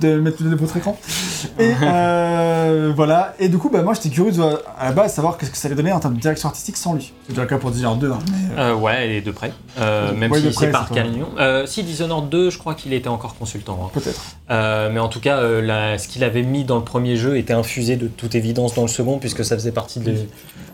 de, 0.00 0.18
mettre 0.20 0.42
de 0.42 0.54
votre 0.56 0.76
écran. 0.76 0.98
Et 1.58 1.72
euh, 1.82 2.92
voilà. 2.94 3.34
Et 3.38 3.48
du 3.48 3.58
coup, 3.58 3.70
bah, 3.70 3.82
moi 3.82 3.94
j'étais 3.94 4.08
curieux 4.10 4.32
de, 4.32 4.42
à 4.42 4.86
la 4.86 4.92
base 4.92 5.14
savoir 5.14 5.36
qu'est-ce 5.38 5.50
que 5.50 5.56
ça 5.56 5.68
allait 5.68 5.74
donner 5.76 5.92
en 5.92 6.00
termes 6.00 6.14
de 6.14 6.20
direction 6.20 6.48
artistique 6.48 6.76
sans 6.76 6.94
lui. 6.94 7.12
C'est 7.26 7.30
déjà 7.32 7.42
le 7.42 7.48
cas 7.48 7.58
pour 7.58 7.70
Dishonored 7.70 7.98
2. 8.00 8.10
Hein, 8.12 8.18
mais, 8.30 8.58
euh, 8.60 8.70
Euh, 8.70 8.74
ouais, 8.74 9.14
et 9.16 9.20
de 9.20 9.30
près. 9.30 9.52
Euh, 9.78 10.12
même 10.14 10.30
Ouais, 10.32 10.40
si 10.40 10.52
c'est 10.52 10.70
par. 10.70 10.88
Euh, 11.38 11.66
si 11.66 11.82
Dishonored 11.82 12.28
2, 12.28 12.50
je 12.50 12.58
crois 12.58 12.74
qu'il 12.74 12.92
était 12.92 13.08
encore 13.08 13.36
consultant. 13.36 13.78
hein. 13.84 13.90
Peut-être. 13.92 14.20
Euh, 14.50 14.90
mais 14.92 15.00
en 15.00 15.08
tout 15.08 15.20
cas, 15.20 15.38
euh, 15.38 15.60
la- 15.62 15.98
ce 15.98 16.08
qu'il 16.08 16.24
avait 16.24 16.42
mis 16.42 16.64
dans 16.64 16.76
le 16.76 16.84
premier 16.84 17.16
jeu 17.16 17.36
était 17.36 17.52
infusé 17.54 17.96
de 17.96 18.08
toute 18.08 18.34
évidence 18.34 18.74
dans 18.74 18.82
le 18.82 18.88
second, 18.88 19.18
puisque 19.18 19.44
ça 19.44 19.56
faisait 19.56 19.72
partie 19.72 20.00
de, 20.00 20.14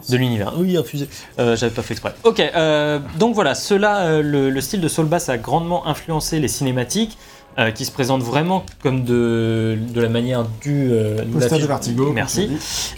de 0.08 0.16
l'univers. 0.16 0.52
Oui, 0.56 0.76
infusé. 0.76 1.08
Euh, 1.38 1.56
J'avais 1.56 1.74
pas 1.74 1.82
fait 1.82 1.94
exprès. 1.94 2.14
Ok, 2.24 2.40
euh, 2.40 2.98
donc 3.18 3.34
voilà, 3.34 3.54
cela, 3.54 3.98
euh, 4.02 4.22
le, 4.22 4.50
le 4.50 4.60
style 4.60 4.80
de 4.80 4.88
Soul 4.88 5.06
Bass 5.06 5.28
a 5.28 5.38
grandement 5.38 5.86
influencé 5.86 6.38
les 6.40 6.48
cinématiques, 6.48 7.18
euh, 7.60 7.70
qui 7.70 7.84
se 7.84 7.92
présentent 7.92 8.22
vraiment 8.22 8.64
comme 8.82 9.04
de, 9.04 9.78
de 9.92 10.00
la 10.00 10.08
manière 10.08 10.44
du. 10.62 10.88
euh, 10.90 11.18
de 11.22 11.24
Poster 11.24 11.58
Vertigo. 11.66 12.12
Merci. 12.12 12.50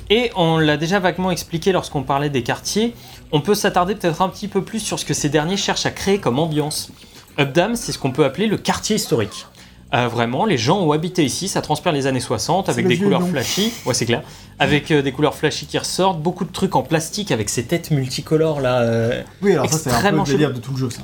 Et 0.08 0.30
on 0.36 0.58
l'a 0.58 0.76
déjà 0.76 0.98
vaguement 1.00 1.30
expliqué 1.30 1.72
lorsqu'on 1.72 2.02
parlait 2.04 2.30
des 2.30 2.42
quartiers. 2.42 2.94
On 3.32 3.40
peut 3.40 3.54
s'attarder 3.54 3.94
peut-être 3.94 4.22
un 4.22 4.28
petit 4.28 4.48
peu 4.48 4.62
plus 4.62 4.80
sur 4.80 4.98
ce 4.98 5.04
que 5.04 5.14
ces 5.14 5.28
derniers 5.28 5.56
cherchent 5.56 5.86
à 5.86 5.90
créer 5.90 6.18
comme 6.18 6.38
ambiance. 6.38 6.90
Updam, 7.38 7.76
c'est 7.76 7.92
ce 7.92 7.98
qu'on 7.98 8.12
peut 8.12 8.24
appeler 8.24 8.46
le 8.46 8.56
quartier 8.58 8.96
historique. 8.96 9.46
Euh, 9.94 10.08
vraiment, 10.08 10.46
les 10.46 10.56
gens 10.56 10.80
ont 10.80 10.92
habité 10.92 11.22
ici, 11.22 11.48
ça 11.48 11.60
transpire 11.60 11.92
les 11.92 12.06
années 12.06 12.20
60 12.20 12.70
avec 12.70 12.86
des 12.86 12.96
couleurs 12.98 13.26
flashy. 13.26 13.72
Ouais, 13.84 13.92
c'est 13.92 14.06
clair. 14.06 14.22
Avec 14.58 14.90
euh, 14.90 15.02
des 15.02 15.12
couleurs 15.12 15.34
flashy 15.34 15.66
qui 15.66 15.76
ressortent, 15.78 16.20
beaucoup 16.22 16.44
de 16.46 16.52
trucs 16.52 16.76
en 16.76 16.82
plastique 16.82 17.30
avec 17.30 17.50
ces 17.50 17.64
têtes 17.64 17.90
multicolores 17.90 18.60
là. 18.62 18.80
euh, 18.82 19.22
Oui, 19.42 19.52
alors 19.52 19.68
ça 19.68 19.76
c'est 19.78 19.90
un 19.90 20.10
peu 20.10 20.16
le 20.16 20.24
délire 20.24 20.52
de 20.54 20.60
tout 20.60 20.72
le 20.72 20.78
jeu, 20.78 20.88
ça. 20.90 21.02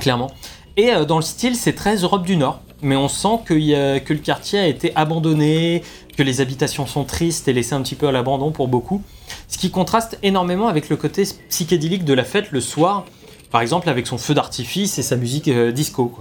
clairement. 0.00 0.30
Et 0.76 0.92
euh, 0.92 1.04
dans 1.04 1.16
le 1.16 1.22
style, 1.22 1.56
c'est 1.56 1.74
très 1.74 1.96
Europe 1.96 2.24
du 2.24 2.36
Nord. 2.36 2.60
mais 2.82 2.96
on 2.96 3.08
sent 3.08 3.40
que 3.46 3.54
le 3.54 4.18
quartier 4.18 4.58
a 4.58 4.66
été 4.66 4.94
abandonné, 4.94 5.82
que 6.16 6.22
les 6.22 6.40
habitations 6.40 6.86
sont 6.86 7.04
tristes 7.04 7.48
et 7.48 7.52
laissées 7.52 7.74
un 7.74 7.82
petit 7.82 7.94
peu 7.94 8.08
à 8.08 8.12
l'abandon 8.12 8.52
pour 8.52 8.68
beaucoup. 8.68 9.02
Ce 9.48 9.56
qui 9.56 9.70
contraste 9.70 10.18
énormément 10.22 10.68
avec 10.68 10.88
le 10.88 10.96
côté 10.96 11.24
psychédélique 11.48 12.04
de 12.04 12.12
la 12.12 12.24
fête 12.24 12.50
le 12.50 12.60
soir, 12.60 13.04
par 13.50 13.60
exemple 13.62 13.88
avec 13.88 14.06
son 14.06 14.18
feu 14.18 14.34
d'artifice 14.34 14.98
et 14.98 15.02
sa 15.02 15.16
musique 15.16 15.48
euh, 15.48 15.72
disco. 15.72 16.12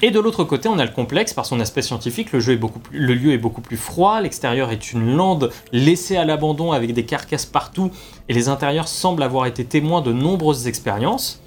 Et 0.00 0.10
de 0.10 0.18
l'autre 0.18 0.44
côté, 0.44 0.68
on 0.68 0.78
a 0.78 0.84
le 0.84 0.90
complexe 0.90 1.34
par 1.34 1.46
son 1.46 1.60
aspect 1.60 1.82
scientifique. 1.82 2.32
Le 2.32 3.14
lieu 3.14 3.32
est 3.32 3.38
beaucoup 3.38 3.60
plus 3.60 3.76
froid. 3.76 4.20
L'extérieur 4.20 4.70
est 4.70 4.92
une 4.92 5.14
lande 5.14 5.50
laissée 5.72 6.16
à 6.16 6.24
l'abandon 6.24 6.72
avec 6.72 6.94
des 6.94 7.04
carcasses 7.04 7.46
partout. 7.46 7.90
Et 8.28 8.32
les 8.32 8.48
intérieurs 8.48 8.88
semblent 8.88 9.22
avoir 9.22 9.46
été 9.46 9.64
témoins 9.64 10.00
de 10.00 10.12
nombreuses 10.12 10.66
expériences. 10.66 11.41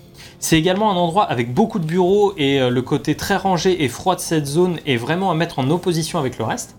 C'est 0.46 0.60
également 0.60 0.92
un 0.92 0.96
endroit 0.96 1.24
avec 1.24 1.56
beaucoup 1.56 1.80
de 1.80 1.88
bureaux 1.88 2.36
et 2.38 2.62
euh, 2.62 2.70
le 2.70 2.84
côté 2.84 3.16
très 3.16 3.36
rangé 3.36 3.84
et 3.84 3.90
froid 3.90 4.16
de 4.16 4.20
cette 4.20 4.46
zone 4.46 4.78
est 4.86 4.96
vraiment 4.96 5.32
à 5.32 5.34
mettre 5.34 5.58
en 5.58 5.68
opposition 5.72 6.20
avec 6.20 6.38
le 6.38 6.46
reste. 6.46 6.76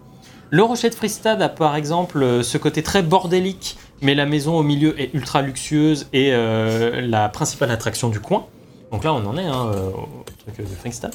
Le 0.51 0.63
Rocher 0.63 0.89
de 0.89 0.95
Fristad 0.95 1.43
a 1.43 1.49
par 1.49 1.75
exemple 1.75 2.23
euh, 2.23 2.45
ce 2.45 2.59
côté 2.59 2.85
très 2.85 3.03
bordélique, 3.03 3.77
mais 4.03 4.15
la 4.15 4.25
maison 4.25 4.57
au 4.57 4.63
milieu 4.63 4.95
est 5.01 5.13
ultra 5.15 5.43
luxueuse 5.43 6.07
et 6.13 6.29
euh, 6.33 7.01
la 7.01 7.29
principale 7.29 7.73
attraction 7.73 8.09
du 8.09 8.21
coin. 8.21 8.47
Donc 8.93 9.03
là, 9.03 9.13
on 9.13 9.27
en 9.27 9.37
est 9.37 9.47
hein, 9.47 9.73
au 9.97 10.53
truc 10.53 10.59
de 10.59 10.73
Fristad. 10.77 11.13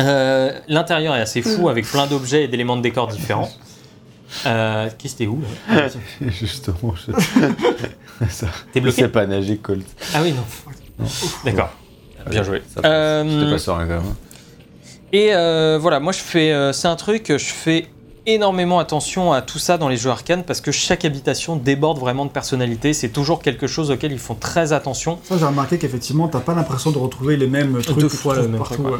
Euh, 0.00 0.60
L'intérieur 0.68 1.16
est 1.16 1.22
assez 1.22 1.42
fou 1.42 1.68
avec 1.68 1.86
plein 1.86 2.06
d'objets 2.06 2.44
et 2.44 2.48
d'éléments 2.48 2.76
de 2.76 2.82
décor 2.82 3.08
différents. 3.08 3.50
Euh, 4.46 4.88
Qu'est-ce 4.96 5.14
que 5.14 5.18
t'es 5.18 5.26
où 5.26 5.42
là 5.68 5.88
Justement, 6.28 6.94
je... 6.94 7.10
ça, 8.28 8.46
T'es 8.72 8.78
je 8.78 8.80
bloqué 8.80 9.02
sais 9.02 9.08
pas 9.08 9.26
nager, 9.26 9.56
Colt. 9.56 9.84
Ah 10.14 10.20
oui, 10.22 10.32
non. 10.32 10.44
D'accord. 11.44 11.70
Bien 12.28 12.42
joué. 12.42 12.62
Ça 12.68 12.82
passe. 12.82 12.90
Euh, 12.90 13.40
C'était 13.40 13.52
pas 13.52 13.58
serein 13.58 13.86
quand 13.86 14.02
même. 14.02 14.14
Et 15.12 15.34
euh, 15.34 15.78
voilà, 15.80 15.98
moi 16.00 16.12
je 16.12 16.20
fais, 16.20 16.52
euh, 16.52 16.72
c'est 16.72 16.86
un 16.88 16.96
truc, 16.96 17.26
je 17.28 17.36
fais 17.44 17.88
énormément 18.26 18.78
attention 18.78 19.32
à 19.32 19.42
tout 19.42 19.58
ça 19.58 19.78
dans 19.78 19.88
les 19.88 19.96
jeux 19.96 20.10
arcane 20.10 20.44
parce 20.44 20.60
que 20.60 20.70
chaque 20.70 21.04
habitation 21.04 21.56
déborde 21.56 21.98
vraiment 21.98 22.26
de 22.26 22.30
personnalité. 22.30 22.92
C'est 22.92 23.08
toujours 23.08 23.42
quelque 23.42 23.66
chose 23.66 23.90
auquel 23.90 24.12
ils 24.12 24.18
font 24.18 24.34
très 24.34 24.72
attention. 24.72 25.18
Ça, 25.24 25.36
j'ai 25.38 25.46
remarqué 25.46 25.78
qu'effectivement, 25.78 26.28
t'as 26.28 26.40
pas 26.40 26.54
l'impression 26.54 26.90
de 26.92 26.98
retrouver 26.98 27.36
les 27.36 27.46
mêmes 27.48 27.80
trucs 27.82 27.98
Deux 27.98 28.08
fois 28.08 28.36
partout. 28.56 28.82
ouais. 28.82 28.98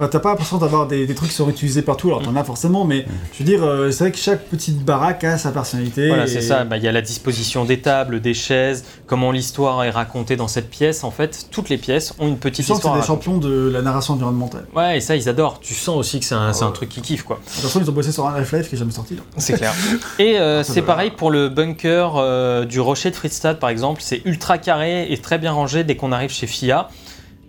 Bah, 0.00 0.08
t'as 0.08 0.18
pas 0.18 0.30
l'impression 0.30 0.58
d'avoir 0.58 0.88
des, 0.88 1.06
des 1.06 1.14
trucs 1.14 1.28
qui 1.30 1.36
sont 1.36 1.48
utilisés 1.48 1.82
partout, 1.82 2.08
alors 2.08 2.20
t'en 2.20 2.34
as 2.34 2.42
forcément, 2.42 2.84
mais 2.84 3.06
je 3.32 3.38
veux 3.38 3.44
dire, 3.44 3.62
euh, 3.62 3.92
c'est 3.92 4.04
vrai 4.04 4.10
que 4.12 4.18
chaque 4.18 4.44
petite 4.46 4.84
baraque 4.84 5.22
a 5.22 5.38
sa 5.38 5.52
personnalité. 5.52 6.08
Voilà, 6.08 6.24
et- 6.24 6.26
c'est 6.26 6.40
ça. 6.42 6.64
Bah, 6.64 6.78
Il 6.78 6.82
y 6.82 6.88
a 6.88 6.92
la 6.92 7.00
disposition 7.00 7.64
des 7.64 7.78
tables, 7.80 8.20
des 8.20 8.34
chaises, 8.34 8.84
comment 9.06 9.30
l'histoire 9.30 9.84
est 9.84 9.90
racontée 9.90 10.34
dans 10.34 10.48
cette 10.48 10.68
pièce. 10.68 11.04
En 11.04 11.12
fait, 11.12 11.46
toutes 11.52 11.68
les 11.68 11.78
pièces 11.78 12.12
ont 12.18 12.26
une 12.26 12.34
Tu 12.34 12.40
petite 12.40 12.64
sens 12.66 12.78
que 12.78 12.82
c'est 12.82 12.88
histoire. 12.88 13.00
des 13.00 13.06
champions 13.06 13.38
de 13.38 13.70
la 13.72 13.82
narration 13.82 14.14
environnementale. 14.14 14.66
Ouais, 14.74 14.96
et 14.96 15.00
ça, 15.00 15.14
ils 15.14 15.28
adorent. 15.28 15.60
Tu 15.60 15.74
sens 15.74 15.96
aussi 15.96 16.18
que 16.18 16.24
c'est 16.26 16.34
un, 16.34 16.52
c'est 16.52 16.64
un 16.64 16.68
Ouais. 16.68 16.72
truc 16.72 16.88
qui 16.88 17.00
kiffe 17.00 17.22
quoi. 17.22 17.36
De 17.36 17.50
toute 17.52 17.62
façon, 17.62 17.80
ils 17.80 17.88
ont 17.88 17.92
bossé 17.92 18.10
sur 18.10 18.26
un 18.26 18.34
Half-Life 18.34 18.68
qui 18.68 18.74
est 18.74 18.78
jamais 18.78 18.90
sorti. 18.90 19.16
C'est 19.36 19.52
clair. 19.52 19.72
Et 20.18 20.38
euh, 20.40 20.64
Ça 20.64 20.72
c'est 20.72 20.82
pareil 20.82 21.12
pour 21.12 21.30
le 21.30 21.48
bunker 21.48 22.14
euh, 22.16 22.64
du 22.64 22.80
rocher 22.80 23.10
de 23.12 23.16
Friedstad, 23.16 23.60
par 23.60 23.70
exemple. 23.70 24.00
C'est 24.02 24.22
ultra 24.24 24.58
carré 24.58 25.12
et 25.12 25.18
très 25.18 25.38
bien 25.38 25.52
rangé 25.52 25.84
dès 25.84 25.94
qu'on 25.96 26.10
arrive 26.10 26.30
chez 26.30 26.48
FIA. 26.48 26.88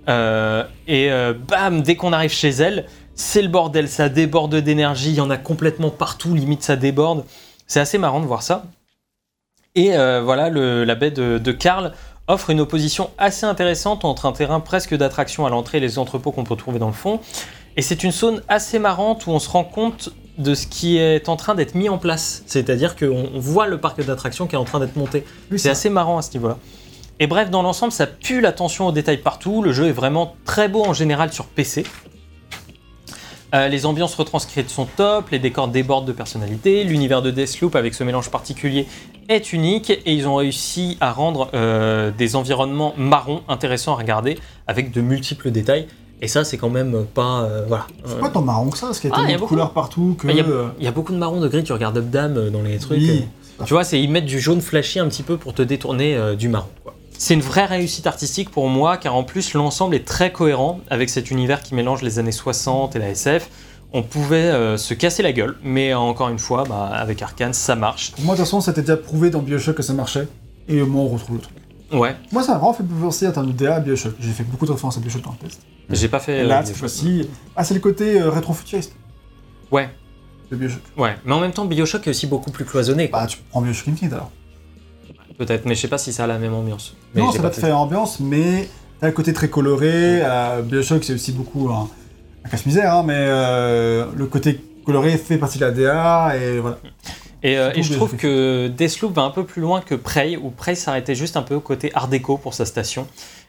Euh, 0.10 0.64
et 0.88 1.12
euh, 1.12 1.34
bam, 1.34 1.82
dès 1.82 1.96
qu'on 1.96 2.14
arrive 2.14 2.32
chez 2.32 2.50
elle, 2.50 2.86
c'est 3.16 3.42
le 3.42 3.48
bordel, 3.48 3.88
ça 3.90 4.10
déborde 4.10 4.56
d'énergie, 4.56 5.10
il 5.10 5.16
y 5.16 5.22
en 5.22 5.30
a 5.30 5.38
complètement 5.38 5.90
partout, 5.90 6.34
limite 6.36 6.64
ça 6.64 6.76
déborde. 6.76 7.24
C'est 7.68 7.80
assez 7.80 7.98
marrant 7.98 8.20
de 8.20 8.26
voir 8.26 8.44
ça. 8.44 8.66
Et 9.76 9.96
euh, 9.96 10.22
voilà, 10.24 10.50
le- 10.50 10.84
la 10.84 10.96
baie 10.96 11.12
de, 11.12 11.38
de 11.38 11.52
Karl 11.52 11.94
offre 12.28 12.50
une 12.50 12.60
opposition 12.60 13.10
assez 13.18 13.46
intéressante 13.46 14.04
entre 14.06 14.26
un 14.26 14.32
terrain 14.32 14.60
presque 14.60 14.96
d'attraction 14.96 15.46
à 15.46 15.50
l'entrée 15.50 15.78
et 15.78 15.82
les 15.82 16.00
entrepôts 16.00 16.32
qu'on 16.32 16.44
peut 16.44 16.56
trouver 16.56 16.80
dans 16.80 16.88
le 16.88 16.94
fond. 16.94 17.20
Et 17.78 17.82
c'est 17.82 18.04
une 18.04 18.12
zone 18.12 18.42
assez 18.48 18.80
marrante 18.80 19.28
où 19.28 19.32
on 19.32 19.40
se 19.40 19.50
rend 19.50 19.64
compte 19.64 20.10
de 20.38 20.54
ce 20.56 20.66
qui 20.68 20.98
est 20.98 21.30
en 21.30 21.36
train 21.36 21.56
d'être 21.56 21.76
mis 21.76 21.88
en 21.90 21.98
place. 21.98 22.44
C'est-à-dire 22.48 22.96
qu'on 22.96 23.30
on 23.34 23.40
voit 23.40 23.68
le 23.68 23.80
parc 23.80 24.04
d'attractions 24.04 24.48
qui 24.48 24.56
est 24.56 24.58
en 24.58 24.64
train 24.66 24.80
d'être 24.80 24.96
monté. 24.96 25.26
Oui, 25.52 25.60
C'est 25.60 25.70
assez 25.70 25.90
marrant 25.90 26.18
à 26.18 26.22
ce 26.22 26.32
niveau-là. 26.34 26.58
Et 27.20 27.28
bref, 27.28 27.50
dans 27.50 27.62
l'ensemble, 27.62 27.92
ça 27.94 28.08
pue 28.08 28.42
l'attention 28.42 28.88
aux 28.88 28.92
détails 28.92 29.18
partout. 29.20 29.62
Le 29.62 29.72
jeu 29.72 29.88
est 29.88 29.92
vraiment 29.94 30.36
très 30.46 30.68
beau 30.68 30.84
en 30.84 30.94
général 30.94 31.32
sur 31.32 31.46
PC. 31.46 31.86
Euh, 33.54 33.70
les 33.70 33.86
ambiances 33.86 34.16
retranscrites 34.16 34.70
sont 34.70 34.86
top, 34.98 35.30
les 35.30 35.40
décors 35.40 35.70
débordent 35.70 36.06
de 36.08 36.12
personnalité, 36.12 36.84
l'univers 36.84 37.22
de 37.22 37.32
Deathloop 37.32 37.76
avec 37.78 37.94
ce 37.94 38.04
mélange 38.04 38.30
particulier 38.30 38.86
est 39.30 39.54
unique 39.54 39.92
et 39.92 40.14
ils 40.14 40.28
ont 40.28 40.36
réussi 40.36 40.98
à 41.00 41.12
rendre 41.14 41.50
euh, 41.54 42.12
des 42.12 42.36
environnements 42.36 42.94
marrons 42.98 43.44
intéressants 43.48 43.94
à 43.94 43.98
regarder 43.98 44.38
avec 44.68 44.92
de 44.92 45.00
multiples 45.00 45.52
détails. 45.52 45.88
Et 46.22 46.28
ça, 46.28 46.44
c'est 46.44 46.58
quand 46.58 46.70
même 46.70 47.06
pas. 47.06 47.44
euh, 47.44 47.66
voilà. 47.68 47.88
C'est 48.06 48.20
pas 48.20 48.30
tant 48.30 48.42
marron 48.42 48.70
que 48.70 48.78
ça, 48.78 48.88
parce 48.88 49.00
qu'il 49.00 49.10
y 49.10 49.14
a 49.14 49.16
Ah, 49.18 49.22
il 49.22 49.24
y 49.24 49.26
a 49.26 49.28
tellement 49.28 49.36
de 49.38 49.40
beaucoup. 49.42 49.50
couleurs 49.54 49.72
partout 49.74 50.18
que. 50.20 50.28
Il 50.28 50.36
y 50.36 50.40
a- 50.42 50.46
Il 50.80 50.84
y 50.84 50.88
a 50.88 50.92
beaucoup 50.92 51.12
de 51.14 51.18
marron 51.18 51.40
de 51.40 51.48
gris, 51.48 51.64
tu 51.64 51.72
regardes 51.74 51.98
Updam 51.98 52.36
euh, 52.38 52.50
dans 52.50 52.62
les 52.62 52.78
trucs. 52.78 52.98
oui. 53.00 53.26
tu 53.66 53.74
vois, 53.74 53.84
c'est 53.86 54.02
ils 54.02 54.10
mettent 54.12 54.26
du 54.26 54.40
jaune 54.40 54.60
flashy 54.62 55.00
un 55.00 55.08
petit 55.08 55.24
peu 55.24 55.38
pour 55.38 55.54
te 55.54 55.62
détourner 55.62 56.16
euh, 56.18 56.36
du 56.36 56.50
marron. 56.50 56.68
Quoi. 56.84 56.95
C'est 57.18 57.34
une 57.34 57.42
vraie 57.42 57.66
réussite 57.66 58.08
artistique 58.08 58.50
pour 58.52 58.68
moi, 58.70 58.98
car 58.98 59.16
en 59.16 59.24
plus 59.24 59.54
l'ensemble 59.54 59.96
est 59.96 60.06
très 60.06 60.32
cohérent 60.32 60.80
avec 60.90 61.10
cet 61.10 61.32
univers 61.32 61.62
qui 61.64 61.76
mélange 61.76 62.02
les 62.02 62.20
années 62.20 62.32
60 62.32 62.96
et 62.96 63.00
la 63.00 63.10
SF. 63.10 63.50
On 63.94 64.04
pouvait 64.04 64.36
euh, 64.38 64.76
se 64.78 64.94
casser 64.94 65.24
la 65.24 65.32
gueule, 65.32 65.56
mais 65.64 65.94
encore 65.94 66.28
une 66.30 66.40
fois, 66.40 66.66
bah, 66.68 66.88
avec 66.94 67.22
Arkane, 67.22 67.54
ça 67.54 67.76
marche. 67.76 68.12
Moi, 68.20 68.36
de 68.36 68.40
toute 68.40 68.46
façon, 68.46 68.60
c'était 68.60 68.82
déjà 68.82 68.98
prouvé 68.98 69.30
dans 69.30 69.40
Bioshock 69.40 69.76
que 69.76 69.84
ça 69.84 69.94
marchait. 69.94 70.28
Et 70.68 70.82
au 70.82 70.88
moins, 70.88 71.04
on 71.04 71.08
retrouve 71.10 71.38
le 71.38 71.42
truc. 71.42 71.56
Ouais, 71.94 72.16
Moi, 72.32 72.42
ça 72.44 72.54
m'a 72.54 72.58
vraiment 72.58 72.74
fait 72.74 72.84
penser 72.84 73.28
en 73.28 73.32
termes 73.32 73.48
de 73.48 73.52
DA 73.54 73.76
à 73.76 73.80
Bioshock. 73.80 74.16
J'ai 74.20 74.32
fait 74.32 74.44
beaucoup 74.44 74.66
de 74.66 74.72
références 74.72 74.98
à 74.98 75.00
Bioshock 75.00 75.22
dans 75.22 75.32
le 75.40 75.48
test. 75.48 75.62
j'ai 75.90 76.08
pas 76.10 76.20
fait. 76.20 76.40
Et 76.40 76.42
euh, 76.42 76.48
là, 76.48 76.62
des 76.62 76.68
cette 76.68 76.78
fois-ci. 76.78 77.30
Ah, 77.56 77.64
c'est 77.64 77.76
le 77.76 77.80
côté 77.80 78.20
euh, 78.20 78.30
rétro-futuriste 78.30 78.94
Ouais, 79.72 79.90
de 80.52 80.58
Bioshock. 80.58 80.82
Ouais, 80.98 81.16
mais 81.24 81.34
en 81.34 81.40
même 81.40 81.52
temps, 81.54 81.66
Bioshock 81.66 82.06
est 82.08 82.10
aussi 82.10 82.28
beaucoup 82.28 82.52
plus 82.52 82.66
cloisonné. 82.66 83.10
Quoi. 83.10 83.22
Bah, 83.22 83.28
tu 83.28 83.38
prends 83.50 83.62
Bioshock 83.62 83.88
Infinite 83.90 84.14
alors. 84.14 84.32
Peut-être, 85.38 85.66
mais 85.66 85.76
je 85.76 85.82
sais 85.82 85.88
pas 85.88 85.98
si 85.98 86.14
ça 86.14 86.24
a 86.24 86.28
la 86.28 86.38
même 86.38 86.54
ambiance. 86.54 86.96
Mais 87.14 87.22
non, 87.22 87.32
ça 87.32 87.42
pas 87.42 87.50
te 87.50 87.56
fait. 87.56 87.62
faire 87.62 87.78
ambiance, 87.78 88.20
mais 88.20 88.68
t'as 89.00 89.08
le 89.08 89.14
côté 89.14 89.34
très 89.34 89.50
coloré. 89.50 90.22
euh, 90.24 90.62
Bioshock, 90.62 91.04
c'est 91.04 91.14
aussi 91.14 91.32
beaucoup 91.32 91.70
un, 91.70 91.90
un 92.44 92.50
cache-misère, 92.50 92.94
hein, 92.94 93.04
mais 93.06 93.16
euh, 93.18 94.06
le 94.16 94.26
côté 94.26 94.60
coloré 94.86 95.18
fait 95.18 95.38
partie 95.38 95.58
de 95.60 95.66
la 95.66 95.72
DA, 95.72 96.34
et 96.38 96.60
voilà. 96.60 96.78
Et, 97.44 97.58
euh, 97.60 97.72
et 97.76 97.84
je 97.84 97.94
trouve 97.94 98.16
que 98.16 98.68
Deathloop 98.70 99.14
va 99.14 99.22
un 99.22 99.30
peu 99.30 99.44
plus 99.46 99.62
loin 99.62 99.82
que 99.82 99.94
Prey, 99.94 100.36
où 100.36 100.50
Prey 100.50 100.74
s'arrêtait 100.74 101.14
juste 101.16 101.38
un 101.38 101.44
peu 101.44 101.54
au 101.56 101.60
côté 101.60 101.92
art 101.94 102.08
déco 102.08 102.38
pour 102.38 102.56
sa 102.56 102.66
station. 102.66 103.06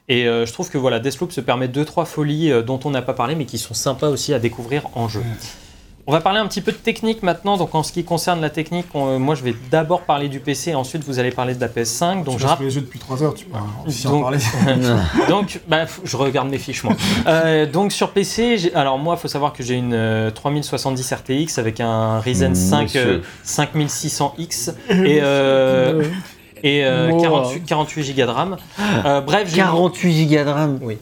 Et 0.08 0.28
euh, 0.28 0.44
je 0.44 0.52
trouve 0.52 0.70
que 0.70 0.76
voilà, 0.78 1.00
Deathloop 1.00 1.32
se 1.32 1.40
permet 1.40 1.66
deux 1.66 1.84
trois 1.84 2.04
folies 2.04 2.52
euh, 2.52 2.62
dont 2.62 2.78
on 2.84 2.90
n'a 2.90 3.00
pas 3.02 3.14
parlé, 3.14 3.34
mais 3.34 3.46
qui 3.46 3.58
sont 3.58 3.74
sympas 3.74 4.08
aussi 4.08 4.34
à 4.34 4.38
découvrir 4.38 4.82
en 4.94 5.08
jeu. 5.08 5.22
On 6.08 6.12
va 6.12 6.20
parler 6.20 6.38
un 6.38 6.46
petit 6.46 6.60
peu 6.60 6.70
de 6.70 6.76
technique 6.76 7.24
maintenant. 7.24 7.56
Donc 7.56 7.74
en 7.74 7.82
ce 7.82 7.90
qui 7.92 8.04
concerne 8.04 8.40
la 8.40 8.48
technique, 8.50 8.86
on- 8.94 9.08
euh, 9.08 9.18
moi 9.18 9.34
je 9.34 9.42
vais 9.42 9.54
d'abord 9.72 10.02
parler 10.02 10.28
du 10.28 10.38
PC, 10.38 10.72
ensuite 10.74 11.02
vous 11.02 11.18
allez 11.18 11.32
parler 11.32 11.54
de 11.56 11.60
la 11.60 11.66
PS5. 11.68 12.22
Donc 12.22 12.38
tu 12.38 12.46
je 12.46 12.62
les 12.64 12.70
jeux 12.70 12.80
depuis 12.82 13.00
3 13.00 13.22
heures, 13.24 13.34
tu 13.34 13.46
peux 13.46 13.58
aussi 13.86 14.06
en 14.06 14.10
Donc- 14.12 14.22
parler. 14.22 14.38
Donc, 15.28 15.60
bah, 15.66 15.86
je 16.04 16.16
regarde 16.16 16.48
mes 16.48 16.58
fiches 16.58 16.84
moi. 16.84 16.94
Euh, 17.26 17.66
donc 17.66 17.90
sur 17.92 18.10
PC, 18.12 18.70
alors 18.74 18.98
moi, 18.98 19.16
il 19.18 19.20
faut 19.20 19.26
savoir 19.28 19.52
que 19.52 19.62
j'ai 19.64 19.74
une 19.74 19.94
euh, 19.94 20.30
3070 20.30 21.12
RTX 21.12 21.58
avec 21.58 21.80
un 21.80 22.20
Ryzen 22.20 22.54
5 22.54 22.94
euh, 22.94 23.18
Monsieur. 23.18 23.22
5600X 23.44 24.74
et, 24.90 25.18
euh, 25.22 26.04
et 26.62 26.84
euh, 26.84 27.10
Wow. 27.10 27.20
48, 27.22 27.64
48 27.66 28.14
Go 28.16 28.22
de 28.22 28.30
RAM. 28.30 28.56
Euh, 29.04 29.20
bref, 29.22 29.48
j'ai 29.50 29.56
48 29.56 30.12
gigas 30.12 30.44
de 30.44 30.50
RAM 30.50 30.78
Oui. 30.82 30.98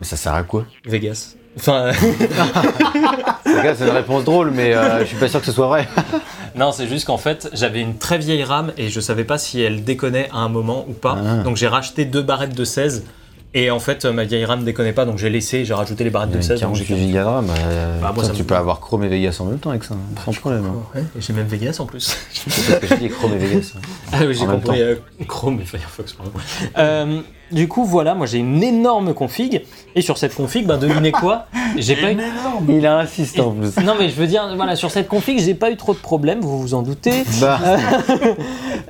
Mais 0.00 0.06
ça 0.06 0.16
sert 0.16 0.34
à 0.34 0.42
quoi? 0.42 0.64
Vegas. 0.84 1.34
Enfin, 1.58 1.90
c'est 3.76 3.84
une 3.84 3.90
réponse 3.90 4.24
drôle, 4.24 4.50
mais 4.50 4.74
euh, 4.74 5.00
je 5.00 5.04
suis 5.06 5.16
pas 5.16 5.28
sûr 5.28 5.40
que 5.40 5.46
ce 5.46 5.52
soit 5.52 5.66
vrai. 5.68 5.88
non, 6.56 6.72
c'est 6.72 6.86
juste 6.88 7.06
qu'en 7.06 7.18
fait, 7.18 7.48
j'avais 7.52 7.80
une 7.80 7.96
très 7.98 8.18
vieille 8.18 8.44
RAM 8.44 8.72
et 8.76 8.88
je 8.88 9.00
savais 9.00 9.24
pas 9.24 9.38
si 9.38 9.60
elle 9.60 9.84
déconnait 9.84 10.28
à 10.32 10.38
un 10.38 10.48
moment 10.48 10.84
ou 10.88 10.92
pas. 10.92 11.16
Ah. 11.24 11.42
Donc 11.42 11.56
j'ai 11.56 11.68
racheté 11.68 12.04
deux 12.04 12.22
barrettes 12.22 12.56
de 12.56 12.64
16. 12.64 13.04
Et 13.54 13.70
en 13.70 13.78
fait, 13.78 14.04
ma 14.04 14.24
vieille 14.24 14.44
RAM 14.44 14.64
déconnait 14.64 14.92
pas, 14.92 15.06
donc 15.06 15.16
j'ai 15.16 15.30
laissé, 15.30 15.64
j'ai 15.64 15.72
rajouté 15.72 16.04
les 16.04 16.10
barrettes 16.10 16.30
de 16.32 16.42
16. 16.42 16.60
donc 16.60 16.74
j'ai 16.74 16.84
48 16.84 17.06
gigas 17.06 17.22
de 17.22 17.26
RAM, 17.28 17.46
euh, 17.48 18.00
Bah, 18.02 18.12
moi, 18.14 18.22
ça, 18.22 18.30
ça 18.30 18.36
tu 18.36 18.42
me- 18.42 18.46
peux 18.48 18.54
avoir 18.56 18.80
Chrome 18.80 19.04
et 19.04 19.08
Vegas 19.08 19.38
en 19.40 19.46
même 19.46 19.58
temps 19.58 19.70
avec 19.70 19.82
ça, 19.84 19.94
hein, 19.94 20.20
sans 20.26 20.32
problème. 20.32 20.66
hein. 20.66 20.74
Ouais, 20.94 21.04
j'ai 21.18 21.32
même 21.32 21.46
Vegas 21.46 21.76
en 21.78 21.86
plus. 21.86 22.14
C'est 22.32 22.44
parce 22.68 22.80
que 22.80 22.86
j'ai 22.88 22.96
dit 22.96 23.08
Chrome 23.08 23.32
et 23.32 23.38
Vegas. 23.38 23.72
Ah 24.12 24.18
oui, 24.26 24.34
j'ai 24.38 24.44
compris 24.44 24.82
euh, 24.82 24.96
Chrome 25.26 25.58
et 25.62 25.64
Firefox, 25.64 26.12
pardon. 26.12 26.32
Euh, 27.52 27.54
du 27.54 27.68
coup, 27.68 27.84
voilà, 27.84 28.14
moi 28.14 28.26
j'ai 28.26 28.38
une 28.38 28.62
énorme 28.62 29.14
config. 29.14 29.62
Et 29.94 30.02
sur 30.02 30.18
cette 30.18 30.34
config, 30.34 30.66
ben 30.66 30.78
devinez 30.78 31.12
quoi 31.12 31.46
J'ai 31.76 31.96
pas 31.96 32.12
eu... 32.12 32.18
Il 32.68 32.86
a 32.86 32.98
insisté 32.98 33.40
en 33.40 33.52
plus. 33.52 33.76
Non 33.84 33.94
mais 33.98 34.08
je 34.08 34.14
veux 34.14 34.26
dire, 34.26 34.52
voilà, 34.56 34.76
sur 34.76 34.90
cette 34.90 35.08
config, 35.08 35.38
j'ai 35.38 35.54
pas 35.54 35.70
eu 35.70 35.76
trop 35.76 35.94
de 35.94 35.98
problèmes, 35.98 36.40
vous 36.40 36.60
vous 36.60 36.74
en 36.74 36.82
doutez. 36.82 37.24
Bah, 37.40 37.58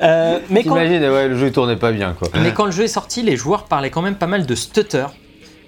Euh, 0.03 0.41
mais, 0.51 0.63
quand, 0.63 0.75
ouais, 0.75 1.29
le 1.29 1.39
jeu 1.39 1.51
tournait 1.51 1.77
pas 1.77 1.91
bien 1.91 2.15
quoi. 2.19 2.29
mais 2.43 2.53
quand 2.53 2.67
le 2.67 2.71
jeu 2.71 2.85
est 2.85 2.89
sorti, 2.89 3.23
les 3.23 3.37
joueurs 3.37 3.65
parlaient 3.65 3.91
quand 3.91 4.03
même 4.03 4.17
pas 4.17 4.27
mal 4.27 4.45
de 4.45 4.55
stutter. 4.55 5.07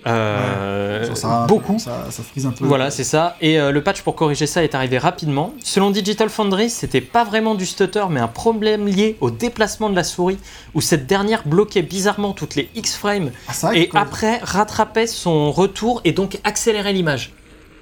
Euh, 0.09 1.15
ça- 1.15 1.47
beaucoup. 1.47 1.79
Ça, 1.79 2.07
ça 2.11 2.23
frise 2.23 2.47
un 2.47 2.51
peu. 2.51 2.65
Voilà, 2.65 2.91
c'est 2.91 3.05
ça. 3.05 3.37
Et 3.41 3.61
euh, 3.61 3.71
le 3.73 3.83
patch 3.83 4.03
pour 4.03 4.15
corriger 4.15 4.47
ça 4.47 4.63
est 4.65 4.75
arrivé 4.75 4.99
rapidement. 4.99 5.53
Selon 5.63 5.91
Digital 5.91 6.29
Foundry, 6.29 6.71
c'était 6.71 7.01
pas 7.01 7.25
vraiment 7.25 7.55
du 7.55 7.67
stutter, 7.67 8.05
mais 8.11 8.21
un 8.21 8.29
problème 8.29 8.87
lié 8.87 9.17
au 9.21 9.31
déplacement 9.31 9.91
de 9.91 9.97
la 9.97 10.05
souris, 10.05 10.39
où 10.75 10.81
cette 10.81 11.07
dernière 11.07 11.47
bloquait 11.47 11.83
bizarrement 11.83 12.33
toutes 12.33 12.55
les 12.55 12.69
X 12.75 12.97
frames 12.97 13.31
Ah, 13.49 13.75
et 13.75 13.91
après 13.95 14.39
rattrapait 14.43 15.07
son 15.07 15.53
retour 15.53 16.01
et 16.05 16.13
donc 16.13 16.39
accélérait 16.45 16.93
l'image. 16.93 17.33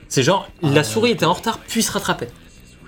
C'est 0.09 0.23
genre, 0.23 0.49
la 0.63 0.85
souris 0.85 1.11
était 1.13 1.27
en 1.27 1.33
retard, 1.33 1.59
puis 1.67 1.83
se 1.83 1.91
rattrapait. 1.93 2.29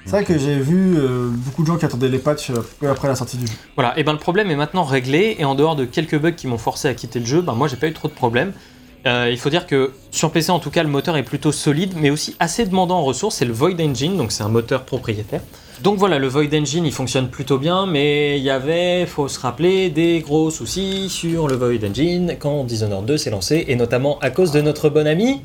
C'est 0.05 0.13
vrai 0.13 0.25
que 0.25 0.39
j'ai 0.39 0.59
vu 0.59 0.97
euh, 0.97 1.29
beaucoup 1.31 1.63
de 1.63 1.67
gens 1.67 1.77
qui 1.77 1.85
attendaient 1.85 2.09
les 2.09 2.19
patchs 2.19 2.51
peu 2.81 2.89
après 2.89 3.09
la 3.09 3.15
sortie 3.15 3.37
du 3.37 3.47
jeu. 3.47 3.53
Voilà, 3.77 3.99
et 3.99 4.05
ben 4.05 4.13
le 4.13 4.19
problème 4.19 4.51
est 4.51 4.57
maintenant 4.57 4.85
réglé, 4.85 5.37
et 5.39 5.45
en 5.45 5.55
dehors 5.55 5.77
de 5.77 5.85
quelques 5.85 6.19
bugs 6.19 6.31
qui 6.33 6.47
m'ont 6.47 6.57
forcé 6.57 6.89
à 6.89 6.95
quitter 6.95 7.19
le 7.21 7.27
jeu, 7.27 7.43
ben 7.43 7.53
moi 7.53 7.69
j'ai 7.69 7.77
pas 7.77 7.89
eu 7.89 7.93
trop 7.93 8.09
de 8.09 8.15
problèmes. 8.15 8.53
Euh, 9.07 9.29
il 9.31 9.39
faut 9.39 9.51
dire 9.51 9.67
que 9.67 9.93
sur 10.11 10.31
PC 10.33 10.51
en 10.51 10.59
tout 10.59 10.71
cas 10.71 10.83
le 10.83 10.89
moteur 10.89 11.17
est 11.17 11.23
plutôt 11.23 11.53
solide 11.53 11.95
mais 11.97 12.11
aussi 12.11 12.35
assez 12.41 12.67
demandant 12.67 12.99
en 12.99 13.05
ressources, 13.05 13.37
c'est 13.37 13.45
le 13.45 13.53
Void 13.53 13.81
Engine, 13.81 14.17
donc 14.17 14.33
c'est 14.33 14.43
un 14.43 14.49
moteur 14.49 14.85
propriétaire. 14.85 15.41
Donc 15.83 15.99
voilà, 15.99 16.19
le 16.19 16.27
Void 16.27 16.53
Engine 16.53 16.85
il 16.85 16.93
fonctionne 16.93 17.29
plutôt 17.29 17.59
bien, 17.59 17.87
mais 17.87 18.39
il 18.39 18.43
y 18.43 18.51
avait, 18.51 19.07
faut 19.07 19.29
se 19.29 19.39
rappeler, 19.39 19.91
des 19.91 20.21
gros 20.21 20.51
soucis 20.51 21.09
sur 21.09 21.47
le 21.47 21.55
Void 21.55 21.89
Engine 21.89 22.37
quand 22.39 22.65
Dishonored 22.65 23.07
2 23.07 23.17
s'est 23.17 23.31
lancé, 23.31 23.65
et 23.69 23.77
notamment 23.77 24.19
à 24.19 24.31
cause 24.31 24.51
de 24.51 24.61
notre 24.61 24.89
bon 24.91 25.07
ami, 25.07 25.43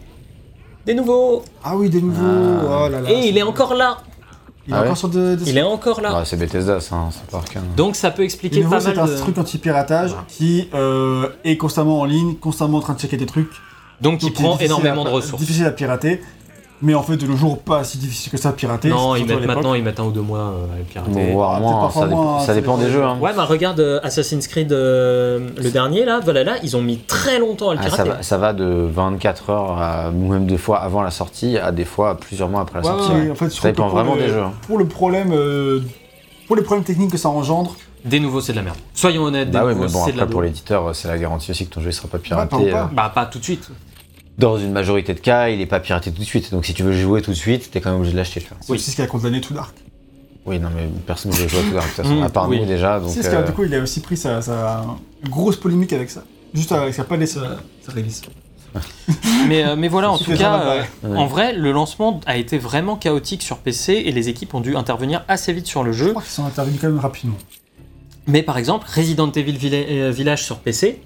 des 0.85 0.95
nouveaux. 0.95 1.43
Ah 1.63 1.77
oui, 1.77 1.89
des 1.89 2.01
nouveaux. 2.01 2.25
Ah. 2.25 2.85
Oh 2.85 2.89
là 2.89 3.01
là. 3.01 3.11
Et 3.11 3.27
il 3.29 3.37
est 3.37 3.43
encore 3.43 3.75
là 3.75 3.99
Il 4.67 4.73
est 4.73 4.77
Ah 4.77 4.79
ouais 4.81 4.85
encore 4.87 4.97
sur 4.97 5.09
de, 5.09 5.35
des- 5.35 5.49
Il 5.49 5.57
est 5.57 5.61
encore 5.63 5.99
là 6.01 6.17
Ouais, 6.17 6.25
c'est 6.25 6.37
Bethesda, 6.37 6.79
ça, 6.79 6.95
hein, 6.95 7.09
c'est 7.11 7.25
pas 7.29 7.37
Arkane. 7.37 7.63
Donc 7.75 7.95
ça 7.97 8.11
peut 8.11 8.23
expliquer 8.23 8.61
nouveau, 8.61 8.75
pas 8.75 8.79
c'est 8.79 8.95
mal 8.95 8.99
un 8.99 9.11
de... 9.11 9.17
truc 9.17 9.37
anti-piratage 9.37 10.15
qui 10.29 10.69
euh, 10.73 11.27
est 11.43 11.57
constamment 11.57 11.99
en 11.99 12.05
ligne, 12.05 12.35
constamment 12.35 12.77
en 12.77 12.81
train 12.81 12.93
de 12.93 12.99
checker 12.99 13.17
des 13.17 13.25
trucs. 13.25 13.51
Donc 14.01 14.21
Donc, 14.21 14.33
prend 14.33 14.57
énormément 14.59 15.03
à- 15.03 15.05
de 15.05 15.09
ressources. 15.09 15.41
Difficile 15.41 15.65
à 15.65 15.71
pirater. 15.71 16.21
Mais 16.85 16.93
en 16.95 17.01
fait, 17.01 17.15
de 17.15 17.25
nos 17.25 17.37
jours, 17.37 17.59
pas 17.59 17.85
si 17.85 17.97
difficile 17.97 18.29
que 18.29 18.37
ça 18.37 18.49
à 18.49 18.51
pirater. 18.51 18.89
Non, 18.89 19.15
ils 19.15 19.25
mettent, 19.25 19.45
maintenant 19.47 19.73
ils 19.73 19.81
mettent 19.83 20.01
un 20.01 20.03
ou 20.03 20.11
deux 20.11 20.19
mois 20.21 20.39
euh, 20.39 20.75
à 20.75 20.77
le 20.79 20.83
pirater. 20.83 21.11
Bon, 21.11 21.31
voire 21.31 21.53
Ah, 21.55 21.59
moins, 21.61 21.89
ça, 21.89 22.03
dépend, 22.07 22.21
moins, 22.21 22.39
ça 22.41 22.45
ça 22.47 22.53
dépend 22.55 22.73
dépend 22.73 22.77
des 22.77 22.85
des 22.87 22.91
jeux. 22.91 23.03
Hein. 23.05 23.17
Ouais, 23.21 23.31
bah 23.33 23.45
regarde 23.45 23.79
euh, 23.79 24.01
Assassin's 24.03 24.47
Creed, 24.47 24.73
euh, 24.73 25.47
le 25.55 25.71
dernier 25.71 26.03
là, 26.03 26.19
voilà 26.21 26.43
là, 26.43 26.55
ils 26.61 26.75
ont 26.75 26.81
mis 26.81 26.97
très 26.97 27.39
longtemps 27.39 27.69
à 27.69 27.75
le 27.75 27.79
Ah, 27.79 27.83
ça, 27.89 27.89
pirater. 28.03 28.09
va, 28.09 28.21
ça 28.23 28.37
va 28.37 28.51
de 28.51 28.65
24 28.93 29.49
heures, 29.49 29.81
à, 29.81 30.09
ou 30.09 30.27
même 30.29 30.45
des 30.45 30.57
fois 30.57 30.79
avant 30.79 31.01
la 31.01 31.11
sortie, 31.11 31.57
à 31.57 31.71
des 31.71 31.85
fois 31.85 32.17
plusieurs 32.17 32.49
mois 32.49 32.59
après 32.61 32.81
la 32.81 32.85
Ouais, 32.85 32.91
sortie. 32.91 33.11
ouais, 33.13 33.31
en 33.31 33.35
fait, 33.35 33.49
Ça 33.49 33.69
dépend 33.69 33.87
vraiment 33.87 34.15
le- 34.15 34.21
des 34.23 34.27
jeux. 34.27 34.41
hein. 34.43 34.51
Pour 34.67 34.77
le 34.77 34.85
problème, 34.85 35.31
euh, 35.31 35.79
pour 36.47 36.57
les 36.57 36.63
problèmes 36.63 36.83
techniques 36.83 37.11
que 37.11 37.17
ça 37.17 37.29
engendre, 37.29 37.77
Des 38.03 38.19
nouveaux, 38.19 38.41
c'est 38.41 38.51
de 38.51 38.57
la 38.57 38.63
merde. 38.63 38.75
Soyons 38.93 39.23
honnêtes, 39.23 39.49
des 39.49 39.57
Bah 39.57 39.63
oui, 39.65 39.69
nouveaux, 39.73 39.85
mais 39.85 39.91
bon, 39.93 40.03
c'est 40.03 40.11
de 40.11 40.17
la 40.17 40.23
après 40.23 40.31
pour 40.33 40.41
l'éditeur, 40.41 40.93
c'est 40.93 41.07
la 41.07 41.17
garantie 41.17 41.51
aussi 41.51 41.65
que 41.65 41.73
ton 41.73 41.79
jeu 41.79 41.87
ne 41.87 41.91
sera 41.93 42.09
pas 42.09 42.17
Ouais, 42.17 42.23
piraté. 42.23 42.49
pas 42.49 42.57
ou 42.57 42.65
pas. 42.69 42.77
euh, 42.81 42.85
Bah 42.91 43.09
pas 43.15 43.25
tout 43.27 43.39
de 43.39 43.43
suite. 43.45 43.69
Dans 44.37 44.57
une 44.57 44.71
majorité 44.71 45.13
de 45.13 45.19
cas, 45.19 45.49
il 45.49 45.61
est 45.61 45.65
pas 45.67 45.79
piraté 45.79 46.11
tout 46.11 46.19
de 46.19 46.25
suite. 46.25 46.51
Donc 46.51 46.65
si 46.65 46.73
tu 46.73 46.81
veux 46.83 46.91
jouer 46.93 47.21
tout 47.21 47.31
de 47.31 47.35
suite, 47.35 47.69
t'es 47.71 47.81
quand 47.81 47.89
même 47.91 47.97
obligé 47.99 48.13
de 48.13 48.17
l'acheter. 48.17 48.41
tu 48.41 48.47
vois. 48.49 48.57
c'est 48.61 48.71
Oui. 48.71 48.77
aussi 48.77 48.91
ce 48.91 48.95
qui 48.95 49.01
a 49.01 49.07
condamné 49.07 49.41
tout 49.41 49.53
Dark. 49.53 49.75
Oui, 50.45 50.59
non, 50.59 50.69
mais 50.75 50.89
personne 51.07 51.31
ne 51.31 51.37
veut 51.37 51.47
jouer 51.47 51.59
à 51.59 51.63
tout 51.63 51.69
de 51.69 51.79
toute 51.79 51.89
façon, 51.91 52.15
Mm, 52.15 52.23
à 52.23 52.29
part 52.29 52.49
oui. 52.49 52.59
nous 52.59 52.65
déjà. 52.65 52.99
Donc, 52.99 53.11
C'est 53.11 53.23
ce 53.23 53.29
qui 53.29 53.35
a- 53.35 53.39
euh, 53.39 53.43
du 53.45 53.53
coup, 53.53 53.63
il 53.63 53.73
a 53.75 53.79
aussi 53.79 54.01
pris 54.01 54.17
sa, 54.17 54.41
sa 54.41 54.85
grosse 55.29 55.55
polémique 55.55 55.93
avec 55.93 56.09
ça. 56.09 56.23
Juste 56.53 56.71
avec 56.73 56.93
ça, 56.93 57.03
pas 57.05 57.15
laissé 57.15 57.35
sa, 57.39 57.59
sa 57.85 57.91
release. 57.93 58.21
Mais, 59.47 59.63
euh, 59.63 59.75
mais 59.75 59.87
voilà, 59.87 60.11
en 60.11 60.17
tout 60.17 60.35
cas, 60.35 60.59
euh, 60.61 60.83
Ouais. 61.03 61.17
en 61.17 61.27
vrai, 61.27 61.53
le 61.53 61.71
lancement 61.71 62.19
a 62.25 62.37
été 62.37 62.57
vraiment 62.57 62.95
chaotique 62.95 63.43
sur 63.43 63.57
PC 63.59 63.93
et 64.05 64.11
les 64.11 64.29
équipes 64.29 64.53
ont 64.55 64.61
dû 64.61 64.75
intervenir 64.75 65.23
assez 65.27 65.53
vite 65.53 65.67
sur 65.67 65.83
le 65.83 65.91
Je 65.91 66.05
jeu. 66.05 66.09
crois 66.09 66.23
qu'ils 66.23 66.31
sont 66.31 66.45
intervenus 66.45 66.79
quand 66.81 66.87
même 66.89 66.99
rapidement. 66.99 67.37
Mais 68.25 68.41
par 68.41 68.57
exemple, 68.57 68.87
Resident 68.93 69.31
Evil 69.31 69.57
Villa- 69.57 69.77
euh, 69.89 70.11
Village 70.11 70.43
sur 70.43 70.57
PC, 70.59 71.01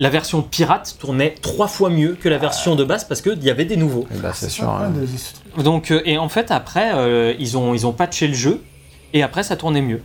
la 0.00 0.10
version 0.10 0.42
pirate 0.42 0.96
tournait 1.00 1.34
trois 1.42 1.68
fois 1.68 1.90
mieux 1.90 2.16
que 2.20 2.28
la 2.28 2.38
version 2.38 2.76
de 2.76 2.84
base 2.84 3.04
parce 3.04 3.20
qu'il 3.20 3.42
y 3.42 3.50
avait 3.50 3.64
des 3.64 3.76
nouveaux. 3.76 4.06
bah, 4.22 4.32
c'est 4.34 4.48
sûr. 4.48 4.64
ouais, 4.64 4.86
hein. 4.86 5.62
Donc, 5.62 5.90
euh, 5.90 6.00
et 6.04 6.18
en 6.18 6.28
fait, 6.28 6.50
après, 6.50 6.92
euh, 6.94 7.34
ils, 7.38 7.56
ont, 7.58 7.74
ils 7.74 7.86
ont 7.86 7.92
patché 7.92 8.28
le 8.28 8.34
jeu 8.34 8.62
et 9.12 9.22
après, 9.22 9.42
ça 9.42 9.56
tournait 9.56 9.82
mieux. 9.82 10.00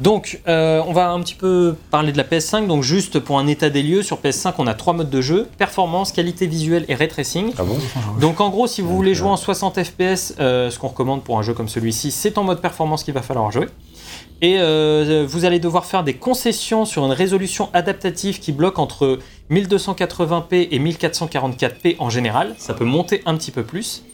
Donc, 0.00 0.40
euh, 0.48 0.82
on 0.88 0.92
va 0.92 1.10
un 1.10 1.20
petit 1.20 1.36
peu 1.36 1.76
parler 1.90 2.10
de 2.10 2.16
la 2.16 2.24
PS5. 2.24 2.66
Donc, 2.66 2.82
juste 2.82 3.20
pour 3.20 3.38
un 3.38 3.46
état 3.46 3.70
des 3.70 3.82
lieux, 3.82 4.02
sur 4.02 4.18
PS5, 4.18 4.54
on 4.58 4.66
a 4.66 4.74
trois 4.74 4.92
modes 4.92 5.10
de 5.10 5.20
jeu 5.20 5.46
performance, 5.56 6.10
qualité 6.10 6.46
visuelle 6.48 6.84
et 6.88 6.94
ray 6.96 7.06
tracing. 7.06 7.52
Ah 7.58 7.62
bon? 7.62 7.78
Donc 8.20 8.40
en 8.40 8.48
gros, 8.50 8.66
si 8.66 8.80
vous 8.82 8.94
voulez 8.96 9.14
jouer 9.14 9.28
en 9.28 9.36
60 9.36 9.82
FPS, 9.84 10.34
euh, 10.40 10.70
ce 10.70 10.78
qu'on 10.80 10.88
recommande 10.88 11.22
pour 11.22 11.38
un 11.38 11.42
jeu 11.42 11.54
comme 11.54 11.68
celui-ci, 11.68 12.10
c'est 12.10 12.38
en 12.38 12.44
mode 12.44 12.60
performance 12.60 13.04
qu'il 13.04 13.14
va 13.14 13.22
falloir 13.22 13.50
jouer. 13.52 13.66
Et 14.44 14.56
euh, 14.58 15.24
vous 15.26 15.46
allez 15.46 15.58
devoir 15.58 15.86
faire 15.86 16.04
des 16.04 16.12
concessions 16.12 16.84
sur 16.84 17.06
une 17.06 17.12
résolution 17.12 17.70
adaptative 17.72 18.40
qui 18.40 18.52
bloque 18.52 18.78
entre 18.78 19.18
1280p 19.50 20.68
et 20.70 20.78
1444p 20.78 21.96
en 21.98 22.10
général. 22.10 22.54
Ça 22.58 22.74
peut 22.74 22.84
monter 22.84 23.22
un 23.24 23.38
petit 23.38 23.50
peu 23.50 23.62
plus. 23.62 24.04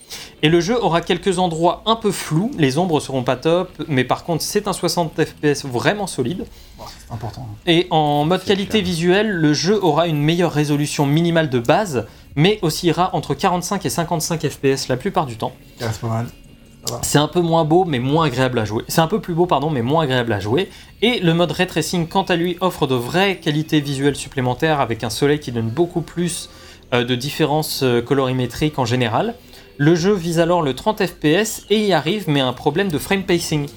Et 0.44 0.48
le 0.48 0.60
jeu 0.60 0.80
aura 0.80 1.00
quelques 1.00 1.40
endroits 1.40 1.82
un 1.84 1.96
peu 1.96 2.12
flous. 2.12 2.52
Les 2.58 2.78
ombres 2.78 3.00
seront 3.00 3.24
pas 3.24 3.34
top, 3.34 3.70
mais 3.88 4.04
par 4.04 4.22
contre, 4.22 4.44
c'est 4.44 4.68
un 4.68 4.72
60 4.72 5.20
FPS 5.20 5.64
vraiment 5.64 6.06
solide. 6.06 6.46
C'est 6.78 7.12
important. 7.12 7.48
Et 7.66 7.88
en 7.90 8.24
mode 8.24 8.38
C'est 8.42 8.46
qualité 8.46 8.78
clair. 8.78 8.84
visuelle, 8.84 9.30
le 9.30 9.52
jeu 9.52 9.82
aura 9.82 10.06
une 10.06 10.22
meilleure 10.22 10.52
résolution 10.52 11.06
minimale 11.06 11.50
de 11.50 11.58
base, 11.58 12.06
mais 12.36 12.60
oscillera 12.62 13.10
entre 13.16 13.34
45 13.34 13.84
et 13.84 13.90
55 13.90 14.48
FPS 14.48 14.86
la 14.86 14.96
plupart 14.96 15.26
du 15.26 15.36
temps. 15.36 15.50
Ça 15.80 15.88
reste 15.88 16.00
pas 16.00 16.06
mal. 16.06 16.26
C'est 17.02 17.18
un 17.18 17.28
peu 17.28 17.40
moins 17.40 17.64
beau, 17.64 17.84
mais 17.84 17.98
moins 17.98 18.26
agréable 18.26 18.58
à 18.58 18.64
jouer. 18.64 18.84
C'est 18.88 19.00
un 19.00 19.06
peu 19.06 19.20
plus 19.20 19.34
beau, 19.34 19.46
pardon, 19.46 19.70
mais 19.70 19.82
moins 19.82 20.04
agréable 20.04 20.32
à 20.32 20.40
jouer. 20.40 20.70
Et 21.02 21.20
le 21.20 21.34
mode 21.34 21.52
ray 21.52 21.66
tracing, 21.66 22.08
quant 22.08 22.22
à 22.22 22.36
lui, 22.36 22.56
offre 22.60 22.86
de 22.86 22.94
vraies 22.94 23.38
qualités 23.38 23.80
visuelles 23.80 24.16
supplémentaires 24.16 24.80
avec 24.80 25.04
un 25.04 25.10
soleil 25.10 25.40
qui 25.40 25.52
donne 25.52 25.68
beaucoup 25.68 26.00
plus 26.00 26.48
euh, 26.92 27.04
de 27.04 27.14
différences 27.14 27.82
euh, 27.82 28.00
colorimétriques 28.02 28.78
en 28.78 28.84
général. 28.84 29.34
Le 29.76 29.94
jeu 29.94 30.12
vise 30.12 30.40
alors 30.40 30.62
le 30.62 30.74
30 30.74 31.06
FPS 31.06 31.64
et 31.70 31.86
y 31.86 31.92
arrive, 31.92 32.24
mais 32.28 32.40
un 32.40 32.52
problème 32.52 32.88
de 32.88 32.98
frame 32.98 33.22
pacing. 33.22 33.68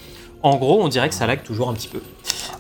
En 0.41 0.57
gros, 0.57 0.81
on 0.81 0.87
dirait 0.87 1.09
que 1.09 1.15
ça 1.15 1.27
lag 1.27 1.43
toujours 1.43 1.69
un 1.69 1.73
petit 1.73 1.87
peu. 1.87 2.01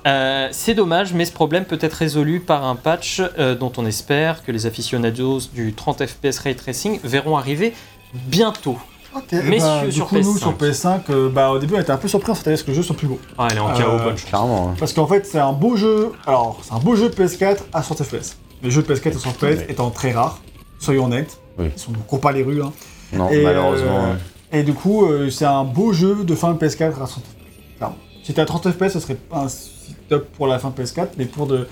Euh, 0.07 0.47
c'est 0.51 0.73
dommage, 0.73 1.13
mais 1.13 1.25
ce 1.25 1.33
problème 1.33 1.65
peut 1.65 1.79
être 1.81 1.93
résolu 1.93 2.39
par 2.39 2.63
un 2.65 2.75
patch 2.75 3.21
dont 3.59 3.71
on 3.77 3.85
espère 3.85 4.43
que 4.43 4.51
les 4.51 4.65
aficionados 4.65 5.41
du 5.53 5.73
30 5.73 6.05
FPS 6.05 6.39
ray 6.39 6.55
tracing 6.55 6.99
verront 7.03 7.35
arriver 7.35 7.73
bientôt. 8.13 8.77
Ok, 9.15 9.31
Messieurs 9.31 9.59
bah, 9.59 9.85
du 9.85 9.91
sur 9.91 10.07
coup, 10.07 10.15
nous 10.17 10.33
PS5. 10.33 10.37
sur 10.39 10.53
PS5, 10.57 10.99
euh, 11.09 11.29
bah, 11.29 11.51
au 11.51 11.59
début 11.59 11.75
on 11.75 11.79
était 11.79 11.91
un 11.91 11.97
peu 11.97 12.07
surpris 12.07 12.31
en 12.31 12.35
fait 12.35 12.49
parce 12.51 12.63
que 12.63 12.69
le 12.71 12.75
jeu 12.77 12.83
soit 12.83 12.95
plus 12.95 13.07
beau. 13.07 13.19
Ah, 13.37 13.47
elle 13.51 13.57
est 13.57 13.59
en 13.59 13.69
Euh, 13.71 13.77
chaos, 13.77 13.97
bonne 13.99 14.17
chance. 14.17 14.23
Clairement. 14.29 14.69
hein. 14.69 14.75
Parce 14.79 14.93
qu'en 14.93 15.07
fait 15.07 15.25
c'est 15.25 15.39
un 15.39 15.53
beau 15.53 15.75
jeu, 15.75 16.11
alors 16.25 16.59
c'est 16.63 16.73
un 16.73 16.79
beau 16.79 16.95
jeu 16.95 17.09
PS4 17.09 17.57
à 17.73 17.83
60 17.83 18.07
FPS. 18.07 18.37
Les 18.63 18.71
jeux 18.71 18.81
PS4 18.81 19.09
à 19.09 19.11
60 19.13 19.33
FPS 19.35 19.41
Ouais. 19.43 19.65
étant 19.69 19.89
très 19.91 20.11
rares, 20.11 20.39
soyons 20.79 21.05
honnêtes. 21.05 21.39
Oui. 21.59 21.67
Ils 21.75 21.79
sont, 21.79 21.91
on 21.91 22.01
court 22.03 22.21
pas 22.21 22.31
les 22.31 22.43
rues. 22.43 22.61
Hein. 22.63 22.71
Non, 23.13 23.29
Et, 23.29 23.43
malheureusement. 23.43 24.05
euh, 24.05 24.15
Et 24.57 24.63
du 24.63 24.73
coup, 24.73 25.05
euh, 25.05 25.29
c'est 25.29 25.45
un 25.45 25.63
beau 25.63 25.93
jeu 25.93 26.23
de 26.23 26.33
fin 26.35 26.53
de 26.53 26.57
PS4 26.57 26.93
à 26.93 27.05
60 27.05 27.23
FPS. 27.23 27.77
Clairement. 27.77 27.97
Si 28.21 28.27
c'était 28.27 28.41
à 28.41 28.45
30 28.45 28.71
FPS, 28.71 28.89
ce 28.93 28.99
serait 28.99 29.15
pas 29.15 29.39
un 29.41 29.47
si 29.49 29.95
top 30.09 30.25
pour 30.37 30.47
la 30.47 30.57
fin 30.59 30.69
PS4, 30.75 31.09
mais 31.17 31.25
pour 31.25 31.45
de. 31.45 31.67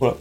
Voilà. 0.00 0.16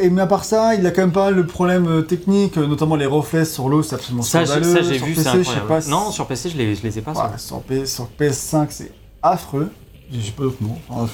Et 0.00 0.10
mais 0.10 0.22
à 0.22 0.26
part 0.26 0.44
ça, 0.44 0.74
il 0.74 0.84
a 0.86 0.90
quand 0.90 1.02
même 1.02 1.12
pas 1.12 1.30
le 1.30 1.46
problème 1.46 1.86
euh, 1.86 2.02
technique, 2.02 2.56
euh, 2.58 2.66
notamment 2.66 2.96
les 2.96 3.06
reflets 3.06 3.44
sur 3.44 3.68
l'eau, 3.68 3.82
c'est 3.84 3.94
absolument 3.94 4.22
Ça, 4.22 4.44
scandaleux. 4.44 4.74
ça, 4.74 4.82
j'ai 4.82 4.98
Sur 4.98 5.06
vu, 5.06 5.14
PC, 5.14 5.22
c'est 5.24 5.30
je 5.30 5.32
sais 5.32 5.38
incroyable. 5.50 5.68
pas 5.68 5.80
si- 5.80 5.90
Non, 5.90 6.10
sur 6.10 6.26
PC, 6.26 6.50
je 6.50 6.56
les, 6.56 6.74
je 6.74 6.82
les 6.82 6.98
ai 6.98 7.02
pas. 7.02 7.14
sur, 7.38 7.60
P- 7.62 7.86
sur 7.86 8.08
PS5, 8.18 8.66
c'est 8.70 8.92
affreux. 9.22 9.70
J'ai 10.12 10.32
pas 10.32 10.42
d'autre 10.42 10.56
mot. 10.60 10.76
Enfin, 10.88 11.08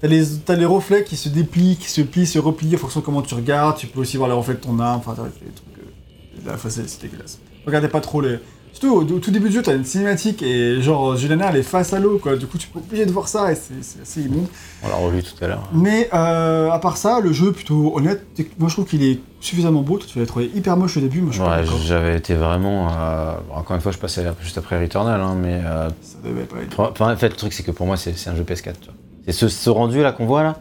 T'as 0.00 0.54
les, 0.56 0.64
reflets 0.66 1.04
qui 1.04 1.16
se 1.16 1.28
déplient, 1.28 1.76
qui 1.76 1.88
se 1.90 2.00
plient, 2.02 2.26
se 2.26 2.38
replient 2.38 2.74
en 2.74 2.78
fonction 2.78 3.00
de 3.00 3.04
comment 3.04 3.22
tu 3.22 3.34
regardes. 3.34 3.76
Tu 3.78 3.86
peux 3.86 4.00
aussi 4.00 4.16
voir 4.16 4.28
les 4.28 4.34
reflets 4.34 4.54
de 4.54 4.60
ton 4.60 4.78
arme. 4.78 4.98
Enfin, 5.00 5.14
t'as 5.16 5.22
des 5.24 5.52
trucs. 5.52 6.46
euh, 6.46 6.50
enfin, 6.54 6.68
c'est 6.70 6.88
c'est 6.88 7.02
dégueulasse. 7.02 7.38
Regardez 7.66 7.88
pas 7.88 8.00
trop 8.00 8.20
les. 8.20 8.38
Surtout 8.74 8.96
au, 8.96 9.00
au 9.02 9.18
tout 9.20 9.30
début 9.30 9.48
du 9.48 9.54
jeu, 9.54 9.62
t'as 9.62 9.74
une 9.76 9.84
cinématique 9.84 10.42
et 10.42 10.82
genre 10.82 11.16
Juliana 11.16 11.46
elle 11.50 11.56
est 11.58 11.62
face 11.62 11.92
à 11.92 12.00
l'eau 12.00 12.18
quoi. 12.18 12.34
Du 12.36 12.46
coup, 12.46 12.58
tu 12.58 12.66
peux 12.68 12.80
obligé 12.80 13.06
de 13.06 13.12
voir 13.12 13.28
ça 13.28 13.52
et 13.52 13.54
c'est 13.54 14.02
assez 14.02 14.22
immonde. 14.22 14.46
On 14.82 14.88
l'a 14.88 14.96
revu 14.96 15.22
tout 15.22 15.42
à 15.44 15.46
l'heure. 15.46 15.62
Mais 15.72 16.08
euh, 16.12 16.70
à 16.70 16.78
part 16.80 16.96
ça, 16.96 17.20
le 17.20 17.32
jeu 17.32 17.52
plutôt 17.52 17.96
honnête. 17.96 18.26
Moi, 18.58 18.68
je 18.68 18.74
trouve 18.74 18.84
qu'il 18.86 19.04
est 19.04 19.20
suffisamment 19.40 19.82
beau. 19.82 19.98
Toi, 19.98 20.08
tu 20.12 20.18
l'as 20.18 20.26
trouvé 20.26 20.50
hyper 20.54 20.76
moche 20.76 20.96
au 20.96 21.00
début. 21.00 21.20
Moi, 21.20 21.32
je 21.32 21.40
Ouais, 21.40 21.64
j'avais 21.86 22.16
été 22.16 22.34
vraiment. 22.34 22.88
euh, 22.90 23.34
encore 23.54 23.76
une 23.76 23.82
fois, 23.82 23.92
je 23.92 23.98
passais 23.98 24.24
juste 24.42 24.58
après 24.58 24.80
Returnal, 24.80 25.20
hein, 25.20 25.36
mais. 25.40 25.60
euh, 25.64 25.88
Ça 26.02 26.18
devait 26.28 26.42
pas 26.42 26.56
être. 26.60 26.80
Enfin, 26.80 27.12
en 27.12 27.16
fait, 27.16 27.28
le 27.28 27.36
truc, 27.36 27.52
c'est 27.52 27.62
que 27.62 27.70
pour 27.70 27.86
moi, 27.86 27.96
c'est 27.96 28.10
un 28.28 28.34
jeu 28.34 28.42
PS4. 28.42 28.72
tu 28.80 28.86
vois. 28.86 28.94
C'est 29.26 29.32
ce, 29.32 29.48
ce 29.48 29.70
rendu 29.70 30.02
là 30.02 30.10
qu'on 30.10 30.26
voit 30.26 30.42
là. 30.42 30.58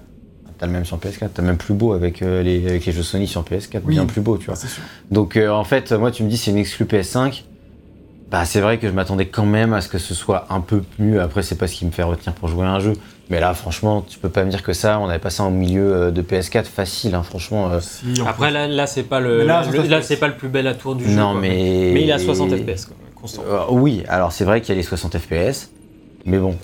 T'as 0.59 0.67
le 0.67 0.71
même 0.71 0.85
sur 0.85 0.97
PS4, 0.99 1.29
t'as 1.33 1.41
même 1.41 1.57
plus 1.57 1.73
beau 1.73 1.93
avec, 1.93 2.21
euh, 2.21 2.43
les, 2.43 2.63
avec 2.67 2.85
les 2.85 2.91
jeux 2.93 3.01
Sony 3.01 3.25
sur 3.27 3.41
PS4, 3.43 3.81
Oui. 3.85 3.95
bien 3.95 4.05
plus 4.05 4.21
beau, 4.21 4.37
tu 4.37 4.45
vois. 4.45 4.55
Sûr. 4.55 4.69
Donc 5.09 5.35
euh, 5.35 5.49
en 5.49 5.63
fait, 5.63 5.91
moi, 5.93 6.11
tu 6.11 6.23
me 6.23 6.29
dis 6.29 6.37
c'est 6.37 6.51
une 6.51 6.57
exclu 6.57 6.85
PS5. 6.85 7.43
Bah, 8.33 8.45
c'est 8.45 8.61
vrai 8.61 8.79
que 8.79 8.87
je 8.87 8.93
m'attendais 8.93 9.27
quand 9.27 9.45
même 9.45 9.73
à 9.73 9.81
ce 9.81 9.87
que 9.87 9.99
ce 9.99 10.15
soit 10.15 10.47
un 10.49 10.59
peu 10.59 10.81
mieux. 10.97 11.21
Après, 11.21 11.43
c'est 11.43 11.53
pas 11.55 11.67
ce 11.67 11.75
qui 11.75 11.85
me 11.85 11.91
fait 11.91 12.01
retenir 12.01 12.33
pour 12.33 12.49
jouer 12.49 12.65
à 12.65 12.71
un 12.71 12.79
jeu. 12.79 12.93
Mais 13.29 13.39
là, 13.39 13.53
franchement, 13.53 14.03
tu 14.09 14.17
peux 14.17 14.27
pas 14.29 14.43
me 14.43 14.49
dire 14.49 14.63
que 14.63 14.73
ça. 14.73 14.99
On 14.99 15.07
avait 15.07 15.19
pas 15.19 15.29
ça 15.29 15.43
au 15.43 15.51
milieu 15.51 15.93
euh, 15.93 16.09
de 16.11 16.23
PS4 16.23 16.63
facile, 16.65 17.13
hein, 17.13 17.21
franchement. 17.21 17.69
euh. 17.71 17.79
Si, 17.79 18.07
Après, 18.27 18.49
là, 18.49 18.67
là 18.67 18.87
c'est 18.87 19.03
pas 19.03 19.19
le, 19.19 19.37
Mais 19.37 19.43
là, 19.45 19.59
le- 19.61 19.71
60 19.71 19.87
là, 19.87 20.01
FPS. 20.01 20.07
c'est 20.07 20.17
pas 20.17 20.27
le 20.29 20.33
plus 20.35 20.49
bel 20.49 20.65
atour 20.65 20.95
du 20.95 21.05
jeu. 21.05 21.11
non, 21.15 21.35
mais. 21.35 21.91
Mais 21.93 22.01
il 22.01 22.09
est 22.09 22.13
à 22.13 22.17
60 22.17 22.49
FPS, 22.57 22.85
quoi, 22.87 22.95
constant. 23.13 23.43
Euh, 23.47 23.59
oui, 23.69 24.03
alors 24.09 24.31
c'est 24.31 24.45
vrai 24.45 24.61
qu'il 24.61 24.69
y 24.73 24.77
a 24.77 24.81
les 24.81 24.83
60 24.87 25.15
FPS. 25.15 25.69
Mais 26.25 26.37
bon, 26.37 26.55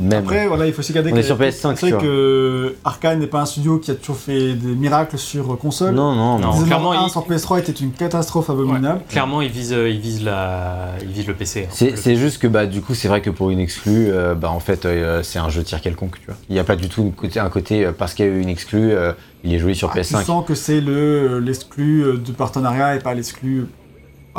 même. 0.00 0.20
Après, 0.20 0.46
voilà, 0.48 0.66
il 0.66 0.72
faut 0.72 0.78
aussi 0.80 0.94
garder 0.94 1.10
On 1.10 1.14
que 1.14 1.20
est 1.20 1.22
sur 1.22 1.36
PS5, 1.38 1.76
C'est 1.76 1.86
tu 1.86 1.92
vrai 1.92 2.02
que 2.02 2.74
Arkane 2.82 3.18
n'est 3.18 3.26
pas 3.26 3.42
un 3.42 3.44
studio 3.44 3.76
qui 3.78 3.90
a 3.90 3.94
toujours 3.94 4.16
fait 4.16 4.54
des 4.54 4.74
miracles 4.74 5.18
sur 5.18 5.58
console. 5.58 5.94
non, 5.94 6.14
non, 6.14 6.38
non. 6.38 6.48
Dishonored 6.52 6.66
clairement, 6.66 6.92
1 6.92 7.06
il- 7.06 7.10
sur 7.10 7.26
PS3 7.26 7.58
était 7.58 7.72
une 7.72 7.92
catastrophe 7.92 8.48
abominable. 8.48 9.02
Clairement, 9.10 9.42
il 9.42 9.50
vise, 9.50 9.74
euh, 9.74 9.90
il 9.90 10.00
vise, 10.00 10.24
la... 10.24 10.92
il 11.02 11.08
vise 11.08 11.26
le 11.26 11.34
PC. 11.34 11.64
hein. 11.64 11.72
C'est 11.74 11.90
Le- 11.90 11.96
c'est 11.98 12.16
juste 12.16 12.38
que 12.38 12.46
bah 12.46 12.64
du 12.64 12.80
coup 12.80 12.94
c'est 12.94 13.08
vrai 13.08 13.20
que 13.20 13.28
pour 13.28 13.50
une 13.50 13.58
exclue 13.58 14.08
euh, 14.10 14.34
bah 14.34 14.50
en 14.50 14.60
fait 14.60 14.86
euh, 14.86 15.22
c'est 15.22 15.38
un 15.38 15.50
jeu 15.50 15.62
tir 15.62 15.82
quelconque 15.82 16.18
tu 16.18 16.26
vois. 16.28 16.36
Il 16.48 16.54
n'y 16.54 16.58
a 16.60 16.64
pas 16.64 16.76
du 16.76 16.88
tout 16.88 17.02
une 17.02 17.12
côté, 17.12 17.38
un 17.38 17.50
côté 17.50 17.84
euh, 17.84 17.92
parce 17.92 18.14
qu'il 18.14 18.24
y 18.24 18.28
a 18.28 18.32
eu 18.32 18.40
une 18.40 18.48
exclue 18.48 18.92
il 19.44 19.52
est 19.52 19.58
joué 19.58 19.74
sur 19.74 19.90
Ah, 19.90 19.94
tu 19.94 20.00
PS5. 20.00 20.24
sens 20.24 20.46
que 20.46 20.54
c'est 20.54 20.80
le 20.80 21.38
l'exclu 21.38 22.02
euh, 22.02 22.16
de 22.16 22.32
partenariat 22.32 22.96
et 22.96 22.98
pas 22.98 23.12
l'exclu. 23.12 23.66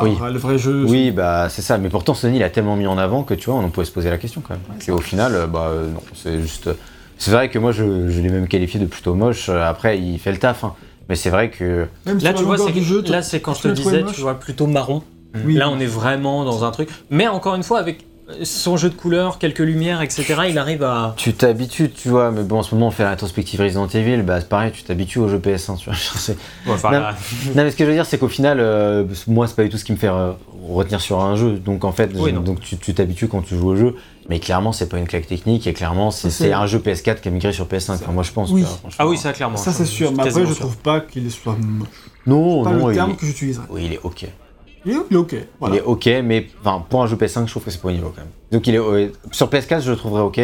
Oui. 0.02 0.12
Alors, 0.18 0.30
le 0.30 0.40
vrai 0.40 0.58
jeu. 0.58 0.86
Oui, 0.88 1.12
bah 1.12 1.48
c'est 1.50 1.62
ça. 1.62 1.78
Mais 1.78 1.90
pourtant, 1.90 2.14
Sony 2.14 2.40
l'a 2.40 2.50
tellement 2.50 2.76
mis 2.76 2.88
en 2.88 2.98
avant 2.98 3.24
que 3.24 3.34
tu 3.34 3.50
vois, 3.50 3.60
on 3.60 3.64
en 3.64 3.70
pouvait 3.70 3.86
se 3.86 3.92
poser 3.92 4.10
la 4.10 4.18
question 4.18 4.42
quand 4.42 4.56
même. 4.56 4.64
Ouais, 4.70 4.84
Et 4.88 4.92
au 4.92 5.00
final, 5.00 5.36
euh, 5.36 5.48
bah 5.48 5.68
euh, 5.72 5.90
non, 5.92 6.02
c'est 6.16 6.40
juste. 6.42 6.70
C'est 7.18 7.32
vrai 7.32 7.50
que 7.50 7.60
moi, 7.60 7.72
je, 7.72 8.10
je 8.10 8.20
l'ai 8.22 8.30
même 8.30 8.48
qualifié 8.48 8.80
de 8.80 8.86
plutôt 8.86 9.14
moche. 9.14 9.50
Euh, 9.50 9.64
Après, 9.64 10.00
il 10.00 10.18
fait 10.20 10.32
le 10.32 10.40
taf. 10.40 10.64
hein. 10.64 10.74
Mais 11.10 11.16
c'est 11.16 11.30
vrai 11.30 11.50
que. 11.50 11.86
Même 12.06 12.18
Là, 12.20 12.34
tu 12.34 12.44
vois, 12.44 12.58
c'est 12.58 13.10
là, 13.10 13.22
c'est 13.22 13.40
quand 13.42 13.54
je 13.54 13.62
te 13.64 13.68
disais, 13.70 14.04
tu 14.14 14.22
vois, 14.22 14.40
plutôt 14.40 14.68
marron. 14.68 15.04
Oui. 15.46 15.56
Là, 15.56 15.70
on 15.70 15.80
est 15.80 15.86
vraiment 15.86 16.44
dans 16.46 16.64
un 16.64 16.72
truc. 16.72 16.90
Mais 17.10 17.28
encore 17.28 17.56
une 17.56 17.64
fois, 17.64 17.80
avec 17.80 18.06
son 18.44 18.78
jeu 18.78 18.90
de 18.90 18.96
couleurs, 18.96 19.38
quelques 19.38 19.60
lumières, 19.60 20.02
etc., 20.02 20.36
il 20.50 20.58
arrive 20.58 20.84
à. 20.84 21.14
Tu 21.18 21.34
t'habitues, 21.34 21.92
tu 21.92 22.10
vois. 22.10 22.32
Mais 22.32 22.44
bon, 22.44 22.60
en 22.60 22.64
ce 22.64 22.74
moment, 22.74 22.88
on 22.88 22.92
fait 22.92 23.04
la 23.04 23.12
rétrospective 23.12 23.62
Resident 23.62 23.88
Evil. 23.88 24.22
Bah 24.24 24.40
c'est 24.42 24.50
pareil, 24.50 24.72
tu 24.72 24.84
t'habitues 24.84 25.20
au 25.20 25.28
jeu 25.30 25.38
PS1. 25.40 25.78
Tu 25.78 25.90
vois. 25.90 25.98
Enfin, 26.74 26.92
Non. 26.92 27.00
là, 27.00 27.16
Non 27.56 27.64
mais 27.64 27.72
ce 27.72 27.76
que 27.76 27.84
je 27.84 27.90
veux 27.90 27.96
dire 27.96 28.06
c'est 28.06 28.18
qu'au 28.18 28.28
final 28.30 28.58
euh, 28.60 29.04
moi 29.28 29.48
c'est 29.48 29.56
pas 29.56 29.64
du 29.64 29.70
tout 29.70 29.78
ce 29.78 29.84
qui 29.86 29.92
me 29.92 29.98
fait 29.98 30.08
euh, 30.08 30.32
retenir 30.70 31.02
sur 31.02 31.20
un 31.22 31.36
jeu 31.36 31.58
donc 31.58 31.84
en 31.84 31.92
fait 31.92 32.10
Oui, 32.16 32.30
je- 32.32 32.36
non. 32.36 32.42
donc 32.42 32.62
tu 32.62 32.78
tu 32.78 32.94
t'habitues 32.94 33.28
quand 33.28 33.42
tu 33.42 33.56
joues 33.58 33.70
au 33.70 33.76
jeu 33.76 33.96
mais 34.30 34.40
clairement 34.40 34.72
c'est 34.72 34.88
pas 34.88 34.98
une 34.98 35.08
claque 35.08 35.28
technique 35.28 35.68
et 35.68 35.74
clairement 35.74 36.10
c'est 36.12 36.54
un 36.54 36.66
jeu 36.66 36.80
PS4 36.80 37.20
qui 37.22 37.28
a 37.28 37.32
migré 37.32 37.52
sur 37.52 37.66
PS5 37.68 37.94
Enfin, 37.96 38.12
moi 38.14 38.24
je 38.24 38.32
pense 38.32 38.50
Oui. 38.52 38.64
Ah 38.98 39.06
oui, 39.08 39.18
ça, 39.18 39.34
clairement. 39.34 39.58
Ça, 39.58 39.72
c'est 39.74 39.86
sûr. 39.86 40.12
Mais 40.14 40.24
après, 40.28 40.42
je 40.42 40.46
sûr. 40.48 40.60
trouve 40.62 40.78
pas 40.78 41.02
qu'il 41.02 41.30
soit 41.32 41.56
moche. 41.60 41.88
non 42.26 42.64
Pas 42.64 42.72
non 42.72 42.88
le 42.88 42.94
terme 42.96 43.16
que 43.18 43.26
j'utiliserais. 43.26 43.66
oui, 43.70 43.84
il 43.86 43.94
est 43.94 44.00
ok 44.04 44.26
Il 44.86 44.92
est, 44.92 44.96
il 45.12 45.16
est 45.16 45.20
ok. 45.20 45.36
Voilà. 45.60 45.76
il 45.76 45.80
est 45.80 45.82
ok 45.82 46.10
mais 46.24 46.48
pour 46.90 47.04
un 47.04 47.08
jeu 47.08 47.16
PS5 47.16 47.46
je 47.46 47.52
trouve 47.52 47.64
que 47.64 47.72
c'est 47.72 47.82
pas 47.82 47.88
au 47.88 47.92
niveau 47.92 48.10
quand 48.10 48.22
même 48.22 48.32
donc 48.52 48.68
il 48.68 48.76
est 48.76 48.80
euh, 48.80 49.10
sur 49.32 49.48
PS4 49.50 49.82
je 49.82 49.92
le 49.92 49.98
trouverais 49.98 50.22
ok 50.22 50.40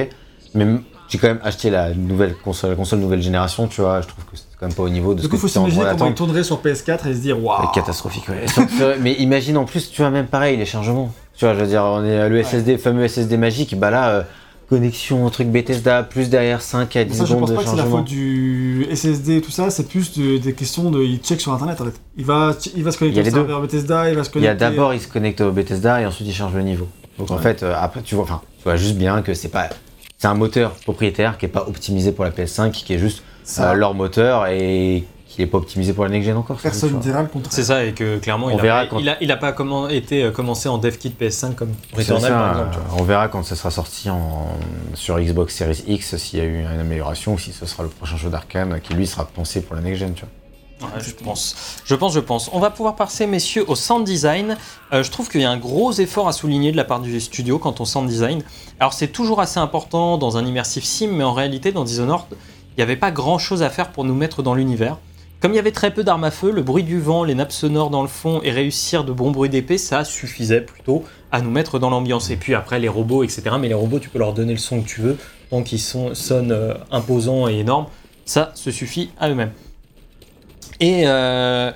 mais 0.55 0.65
j'ai 1.09 1.17
quand 1.17 1.27
même 1.27 1.39
acheté 1.43 1.69
la 1.69 1.93
nouvelle 1.93 2.35
console 2.35 2.71
la 2.71 2.75
console 2.75 2.99
nouvelle 2.99 3.21
génération 3.21 3.67
tu 3.67 3.81
vois 3.81 4.01
je 4.01 4.07
trouve 4.07 4.23
que 4.25 4.35
c'est 4.35 4.45
quand 4.59 4.67
même 4.67 4.75
pas 4.75 4.83
au 4.83 4.89
niveau 4.89 5.13
de 5.13 5.19
Du 5.19 5.23
ce 5.23 5.27
coup, 5.29 5.35
que 5.37 5.41
faut 5.41 5.47
s'imaginer 5.47 5.83
comment 5.91 6.07
il 6.07 6.13
tournerait 6.13 6.43
sur 6.43 6.61
PS4 6.61 7.07
et 7.07 7.13
se 7.13 7.19
dire 7.19 7.41
waouh. 7.41 7.61
C'est 7.61 7.79
catastrophique, 7.79 8.27
ouais. 8.27 8.45
Mais 8.99 9.13
imagine 9.13 9.55
en 9.55 9.63
plus, 9.63 9.89
tu 9.89 10.01
vois, 10.01 10.11
même 10.11 10.27
pareil, 10.27 10.57
les 10.57 10.65
chargements. 10.65 11.13
Tu 11.37 11.45
vois, 11.45 11.53
je 11.53 11.61
veux 11.61 11.67
dire, 11.67 11.81
on 11.85 12.03
est 12.03 12.27
le 12.27 12.43
SSD, 12.43 12.77
fameux 12.77 13.07
SSD 13.07 13.37
magique, 13.37 13.79
bah 13.79 13.89
là, 13.89 14.09
euh, 14.09 14.23
connexion, 14.69 15.29
truc 15.29 15.47
Bethesda, 15.47 16.03
plus 16.03 16.29
derrière 16.29 16.61
5 16.61 16.95
à 16.95 17.03
10 17.03 17.13
Ça, 17.17 17.23
je 17.25 17.29
secondes 17.29 17.41
pense 17.41 17.49
de 17.51 17.55
pas 17.55 17.63
que 17.63 17.69
c'est 17.69 17.75
la 17.75 17.83
faute 17.85 18.05
du 18.05 18.85
SSD 18.91 19.37
et 19.37 19.41
tout 19.41 19.51
ça, 19.51 19.69
c'est 19.69 19.87
plus 19.87 20.17
de- 20.17 20.37
des 20.37 20.53
questions 20.53 20.91
de. 20.91 21.01
Il 21.03 21.17
check 21.19 21.41
sur 21.41 21.51
internet 21.53 21.81
en 21.81 21.85
fait. 21.85 21.99
Il 22.17 22.25
va, 22.25 22.55
il 22.75 22.83
va 22.83 22.91
se 22.91 22.97
connecter 22.99 23.21
au 23.21 23.25
serveur 23.31 23.61
Bethesda, 23.61 24.09
il 24.09 24.15
va 24.15 24.23
se 24.23 24.29
Il 24.29 24.31
y 24.31 24.33
connecter. 24.45 24.49
a 24.65 24.69
d'abord, 24.69 24.93
il 24.93 24.99
se 25.01 25.07
connecte 25.07 25.41
au 25.41 25.51
Bethesda 25.51 26.01
et 26.01 26.05
ensuite 26.05 26.27
il 26.27 26.33
change 26.33 26.53
le 26.53 26.61
niveau. 26.61 26.87
Donc 27.17 27.31
en 27.31 27.37
fait, 27.37 27.63
euh, 27.63 27.73
après, 27.77 28.01
tu 28.01 28.15
vois, 28.15 28.23
enfin, 28.23 28.41
tu 28.59 28.63
vois 28.63 28.75
juste 28.77 28.95
bien 28.95 29.21
que 29.21 29.33
c'est 29.33 29.49
pas. 29.49 29.69
C'est 30.17 30.27
un 30.27 30.33
moteur 30.35 30.71
propriétaire 30.71 31.37
qui 31.37 31.45
est 31.45 31.49
pas 31.49 31.65
optimisé 31.67 32.11
pour 32.11 32.23
la 32.25 32.31
PS5, 32.31 32.71
qui 32.71 32.93
est 32.93 32.99
juste 32.99 33.23
euh, 33.59 33.73
leur 33.73 33.93
moteur 33.93 34.47
et 34.47 35.03
qui 35.29 35.43
est 35.43 35.45
pas 35.45 35.59
optimisé 35.59 35.93
pour 35.93 36.03
la 36.03 36.09
next 36.09 36.27
gen 36.27 36.35
encore. 36.37 36.57
personne 36.57 36.95
ne 36.95 36.99
dira 36.99 37.21
le 37.21 37.27
contraire. 37.27 37.53
C'est 37.53 37.63
ça, 37.63 37.85
et 37.85 37.93
que 37.93 38.17
clairement, 38.17 38.47
On 38.47 38.49
il, 38.49 38.59
a, 38.59 38.61
verra 38.61 38.81
pas, 38.81 38.87
quand- 38.87 38.99
il, 38.99 39.07
a, 39.09 39.17
il 39.21 39.31
a 39.31 39.37
pas 39.37 39.51
comment, 39.51 39.87
été 39.87 40.23
euh, 40.23 40.31
commencé 40.31 40.67
en 40.67 40.79
dev 40.79 40.97
kit 40.97 41.13
PS5 41.17 41.53
comme 41.53 41.71
Returnal, 41.95 42.21
ça, 42.21 42.29
par 42.29 42.49
exemple. 42.51 42.69
tu 42.73 42.79
vois. 42.89 42.99
on 42.99 43.03
verra 43.03 43.27
quand 43.27 43.43
ça 43.43 43.55
sera 43.55 43.69
sorti 43.71 44.09
en, 44.09 44.47
sur 44.95 45.19
Xbox 45.19 45.55
Series 45.55 45.83
X 45.87 46.17
s'il 46.17 46.39
y 46.39 46.41
a 46.41 46.45
eu 46.45 46.59
une 46.61 46.65
amélioration 46.79 47.35
ou 47.35 47.37
si 47.37 47.51
ce 47.53 47.65
sera 47.67 47.83
le 47.83 47.89
prochain 47.89 48.17
jeu 48.17 48.29
d'Arkane 48.29 48.81
qui 48.81 48.93
lui 48.95 49.05
sera 49.05 49.23
pensé 49.25 49.61
pour 49.61 49.75
la 49.75 49.81
next 49.81 49.99
gen. 49.99 50.13
Tu 50.15 50.21
vois. 50.21 50.89
Ouais, 50.89 51.03
je 51.03 51.11
pense. 51.23 51.55
Je 51.85 51.93
pense, 51.93 52.13
je 52.13 52.19
pense. 52.21 52.49
On 52.53 52.59
va 52.59 52.69
pouvoir 52.71 52.95
passer, 52.95 53.27
messieurs, 53.27 53.65
au 53.67 53.75
sound 53.75 54.05
design. 54.05 54.57
Euh, 54.93 55.03
je 55.03 55.11
trouve 55.11 55.29
qu'il 55.29 55.41
y 55.41 55.45
a 55.45 55.51
un 55.51 55.57
gros 55.57 55.91
effort 55.91 56.27
à 56.27 56.31
souligner 56.31 56.71
de 56.71 56.77
la 56.77 56.85
part 56.85 57.01
du 57.01 57.19
studio 57.19 57.59
quant 57.59 57.75
au 57.79 57.85
sound 57.85 58.07
design. 58.09 58.41
Alors, 58.79 58.93
c'est 58.93 59.09
toujours 59.09 59.41
assez 59.41 59.59
important 59.59 60.17
dans 60.17 60.37
un 60.37 60.45
immersive 60.45 60.85
sim, 60.85 61.09
mais 61.11 61.23
en 61.25 61.33
réalité, 61.33 61.71
dans 61.73 61.83
Dishonored, 61.83 62.23
il 62.31 62.77
n'y 62.77 62.83
avait 62.83 62.95
pas 62.95 63.11
grand 63.11 63.37
chose 63.37 63.61
à 63.61 63.69
faire 63.69 63.89
pour 63.91 64.05
nous 64.05 64.15
mettre 64.15 64.41
dans 64.41 64.53
l'univers. 64.55 64.97
Comme 65.41 65.53
il 65.53 65.55
y 65.55 65.59
avait 65.59 65.71
très 65.71 65.93
peu 65.93 66.03
d'armes 66.03 66.25
à 66.25 66.31
feu, 66.31 66.51
le 66.51 66.61
bruit 66.61 66.83
du 66.83 66.99
vent, 66.99 67.23
les 67.23 67.33
nappes 67.33 67.53
sonores 67.53 67.89
dans 67.89 68.01
le 68.01 68.09
fond 68.09 68.41
et 68.43 68.51
réussir 68.51 69.05
de 69.05 69.13
bons 69.13 69.31
bruits 69.31 69.49
d'épée, 69.49 69.77
ça 69.77 70.03
suffisait 70.03 70.59
plutôt 70.59 71.05
à 71.31 71.41
nous 71.41 71.49
mettre 71.49 71.79
dans 71.79 71.89
l'ambiance. 71.89 72.29
Et 72.29 72.35
puis 72.35 72.53
après, 72.55 72.77
les 72.77 72.89
robots, 72.89 73.23
etc. 73.23 73.43
Mais 73.57 73.69
les 73.69 73.73
robots, 73.73 73.99
tu 73.99 74.09
peux 74.09 74.19
leur 74.19 74.33
donner 74.33 74.51
le 74.51 74.59
son 74.59 74.81
que 74.81 74.87
tu 74.87 74.99
veux, 74.99 75.17
tant 75.49 75.63
qu'ils 75.63 75.79
sonnent 75.79 76.51
euh, 76.51 76.73
imposants 76.91 77.47
et 77.47 77.59
énormes. 77.59 77.85
Ça 78.25 78.51
se 78.53 78.69
suffit 78.69 79.11
à 79.17 79.29
eux-mêmes. 79.29 79.53
Et, 80.81 81.03
euh, 81.05 81.71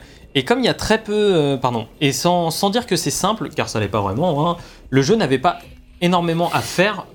comme 0.45 0.59
il 0.59 0.66
y 0.66 0.69
a 0.69 0.74
très 0.74 1.01
peu, 1.01 1.14
euh, 1.14 1.56
pardon, 1.58 1.88
et 2.01 2.11
sans, 2.11 2.51
sans 2.51 2.69
dire 2.69 2.85
que 2.85 2.98
c'est 2.98 3.11
simple, 3.11 3.48
car 3.50 3.69
ça 3.69 3.80
l'est 3.80 3.88
pas 3.88 4.01
vraiment, 4.01 4.50
hein, 4.50 4.58
le 4.90 5.01
jeu 5.01 5.16
n'avait 5.16 5.40
pas 5.40 5.59
énormément 6.01 6.51
à 6.51 6.59
faire 6.59 7.06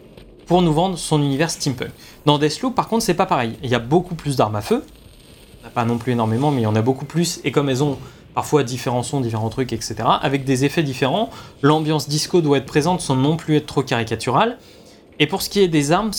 pour 0.46 0.62
nous 0.62 0.72
vendre 0.72 0.96
son 0.96 1.22
univers 1.22 1.50
steampunk. 1.50 1.90
Dans 2.24 2.38
Deathloop, 2.38 2.74
par 2.74 2.88
contre, 2.88 3.04
c'est 3.04 3.12
pas 3.12 3.26
pareil. 3.26 3.58
Il 3.62 3.68
y 3.68 3.74
a 3.74 3.78
beaucoup 3.78 4.14
plus 4.14 4.36
d'armes 4.36 4.56
à 4.56 4.62
feu. 4.62 4.82
Pas 5.74 5.84
non 5.84 5.98
plus 5.98 6.12
énormément, 6.12 6.50
mais 6.50 6.62
il 6.62 6.64
y 6.64 6.66
en 6.66 6.76
a 6.76 6.82
beaucoup 6.82 7.04
plus. 7.04 7.40
Et 7.44 7.52
comme 7.52 7.68
elles 7.68 7.82
ont 7.82 7.98
parfois 8.34 8.62
différents 8.62 9.02
sons, 9.02 9.20
différents 9.20 9.48
trucs, 9.48 9.72
etc., 9.72 9.96
avec 10.20 10.44
des 10.44 10.64
effets 10.64 10.82
différents, 10.82 11.30
l'ambiance 11.62 12.08
disco 12.08 12.40
doit 12.40 12.58
être 12.58 12.66
présente 12.66 13.00
sans 13.00 13.16
non 13.16 13.36
plus 13.36 13.56
être 13.56 13.66
trop 13.66 13.82
caricaturale. 13.82 14.58
Et 15.18 15.26
pour 15.26 15.42
ce 15.42 15.50
qui 15.50 15.60
est 15.60 15.68
des 15.68 15.92
armes, 15.92 16.12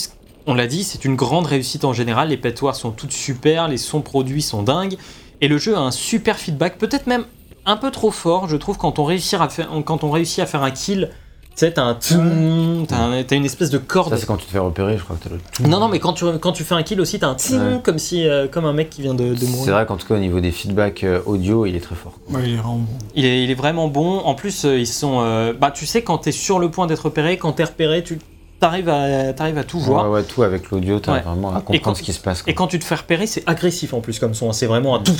on 0.45 0.53
l'a 0.53 0.67
dit, 0.67 0.83
c'est 0.83 1.05
une 1.05 1.15
grande 1.15 1.45
réussite 1.45 1.85
en 1.85 1.93
général. 1.93 2.29
Les 2.29 2.37
pétoires 2.37 2.75
sont 2.75 2.91
toutes 2.91 3.11
super, 3.11 3.67
les 3.67 3.77
sons 3.77 4.01
produits 4.01 4.41
sont 4.41 4.63
dingues. 4.63 4.97
Et 5.41 5.47
le 5.47 5.57
jeu 5.57 5.75
a 5.75 5.79
un 5.79 5.91
super 5.91 6.37
feedback, 6.37 6.77
peut-être 6.77 7.07
même 7.07 7.25
un 7.65 7.77
peu 7.77 7.91
trop 7.91 8.11
fort, 8.11 8.49
je 8.49 8.57
trouve, 8.57 8.77
quand 8.77 8.99
on 8.99 9.05
réussit 9.05 9.33
à 9.39 9.47
faire 9.47 10.63
un 10.63 10.71
kill. 10.71 11.11
Tu 11.59 11.65
sais, 11.65 11.73
t'as 11.73 11.83
un 11.83 11.95
tchoum, 11.95 12.85
t'as 12.87 12.95
un- 12.99 13.21
t'as 13.23 13.35
une 13.35 13.43
espèce 13.43 13.69
de 13.69 13.79
corde. 13.79 14.11
Ça, 14.11 14.15
c'est 14.17 14.25
quand 14.25 14.37
tu 14.37 14.45
te 14.45 14.51
fais 14.51 14.59
repérer, 14.59 14.97
je 14.97 15.03
crois 15.03 15.17
que 15.17 15.25
t'as 15.27 15.35
le 15.35 15.41
tout. 15.51 15.63
Non, 15.63 15.81
non, 15.81 15.89
mais 15.89 15.99
quand 15.99 16.13
tu, 16.13 16.23
quand 16.39 16.53
tu 16.53 16.63
fais 16.63 16.73
un 16.75 16.83
kill 16.83 17.01
aussi, 17.01 17.19
t'as 17.19 17.27
un 17.27 17.33
Ouais. 17.33 17.81
comme, 17.83 17.99
si, 17.99 18.25
euh, 18.25 18.47
comme 18.47 18.63
un 18.63 18.71
mec 18.71 18.89
qui 18.89 19.01
vient 19.01 19.13
de, 19.13 19.33
de 19.33 19.35
C'est 19.35 19.45
mourir. 19.47 19.73
vrai 19.73 19.85
qu'en 19.85 19.97
tout 19.97 20.07
cas, 20.07 20.15
au 20.15 20.19
niveau 20.19 20.39
des 20.39 20.51
feedbacks 20.51 21.03
euh, 21.03 21.19
audio, 21.25 21.65
il 21.65 21.75
est 21.75 21.81
très 21.81 21.95
fort. 21.95 22.13
Ouais, 22.29 22.43
il 22.45 22.53
est 22.53 22.55
vraiment 22.55 22.75
bon. 22.77 22.87
Il 23.13 23.25
est, 23.25 23.43
il 23.43 23.51
est 23.51 23.55
vraiment 23.55 23.87
bon. 23.89 24.19
En 24.19 24.35
plus, 24.35 24.63
euh, 24.63 24.79
ils 24.79 24.87
sont. 24.87 25.19
euh, 25.19 25.51
bah, 25.51 25.69
tu 25.71 25.85
sais, 25.85 26.01
quand 26.01 26.19
t'es 26.19 26.31
sur 26.31 26.59
le 26.59 26.71
point 26.71 26.87
d'être 26.87 27.03
repéré, 27.03 27.35
quand 27.37 27.51
t'es 27.51 27.65
repéré, 27.65 28.05
tu 28.05 28.19
t'arrives 28.59 28.89
à, 28.89 29.33
t'arrives 29.33 29.57
à 29.57 29.63
tout 29.63 29.79
voir. 29.79 30.05
Ouais, 30.05 30.17
ouais, 30.19 30.23
tout 30.23 30.43
avec 30.43 30.69
l'audio, 30.69 30.95
Ouais. 30.95 31.21
vraiment 31.21 31.49
à 31.55 31.61
comprendre 31.61 31.81
quand- 31.81 31.95
ce 31.95 32.03
qui 32.03 32.13
se 32.13 32.19
passe. 32.19 32.41
quoi. 32.41 32.51
Et 32.51 32.53
quand 32.55 32.67
tu 32.67 32.77
te 32.79 32.83
fais 32.83 32.95
repérer, 32.95 33.25
c'est 33.27 33.43
agressif 33.47 33.93
en 33.93 34.01
plus 34.01 34.19
comme 34.19 34.33
son. 34.33 34.51
C'est 34.51 34.65
vraiment 34.67 34.95
un 34.95 34.99
tout, 34.99 35.13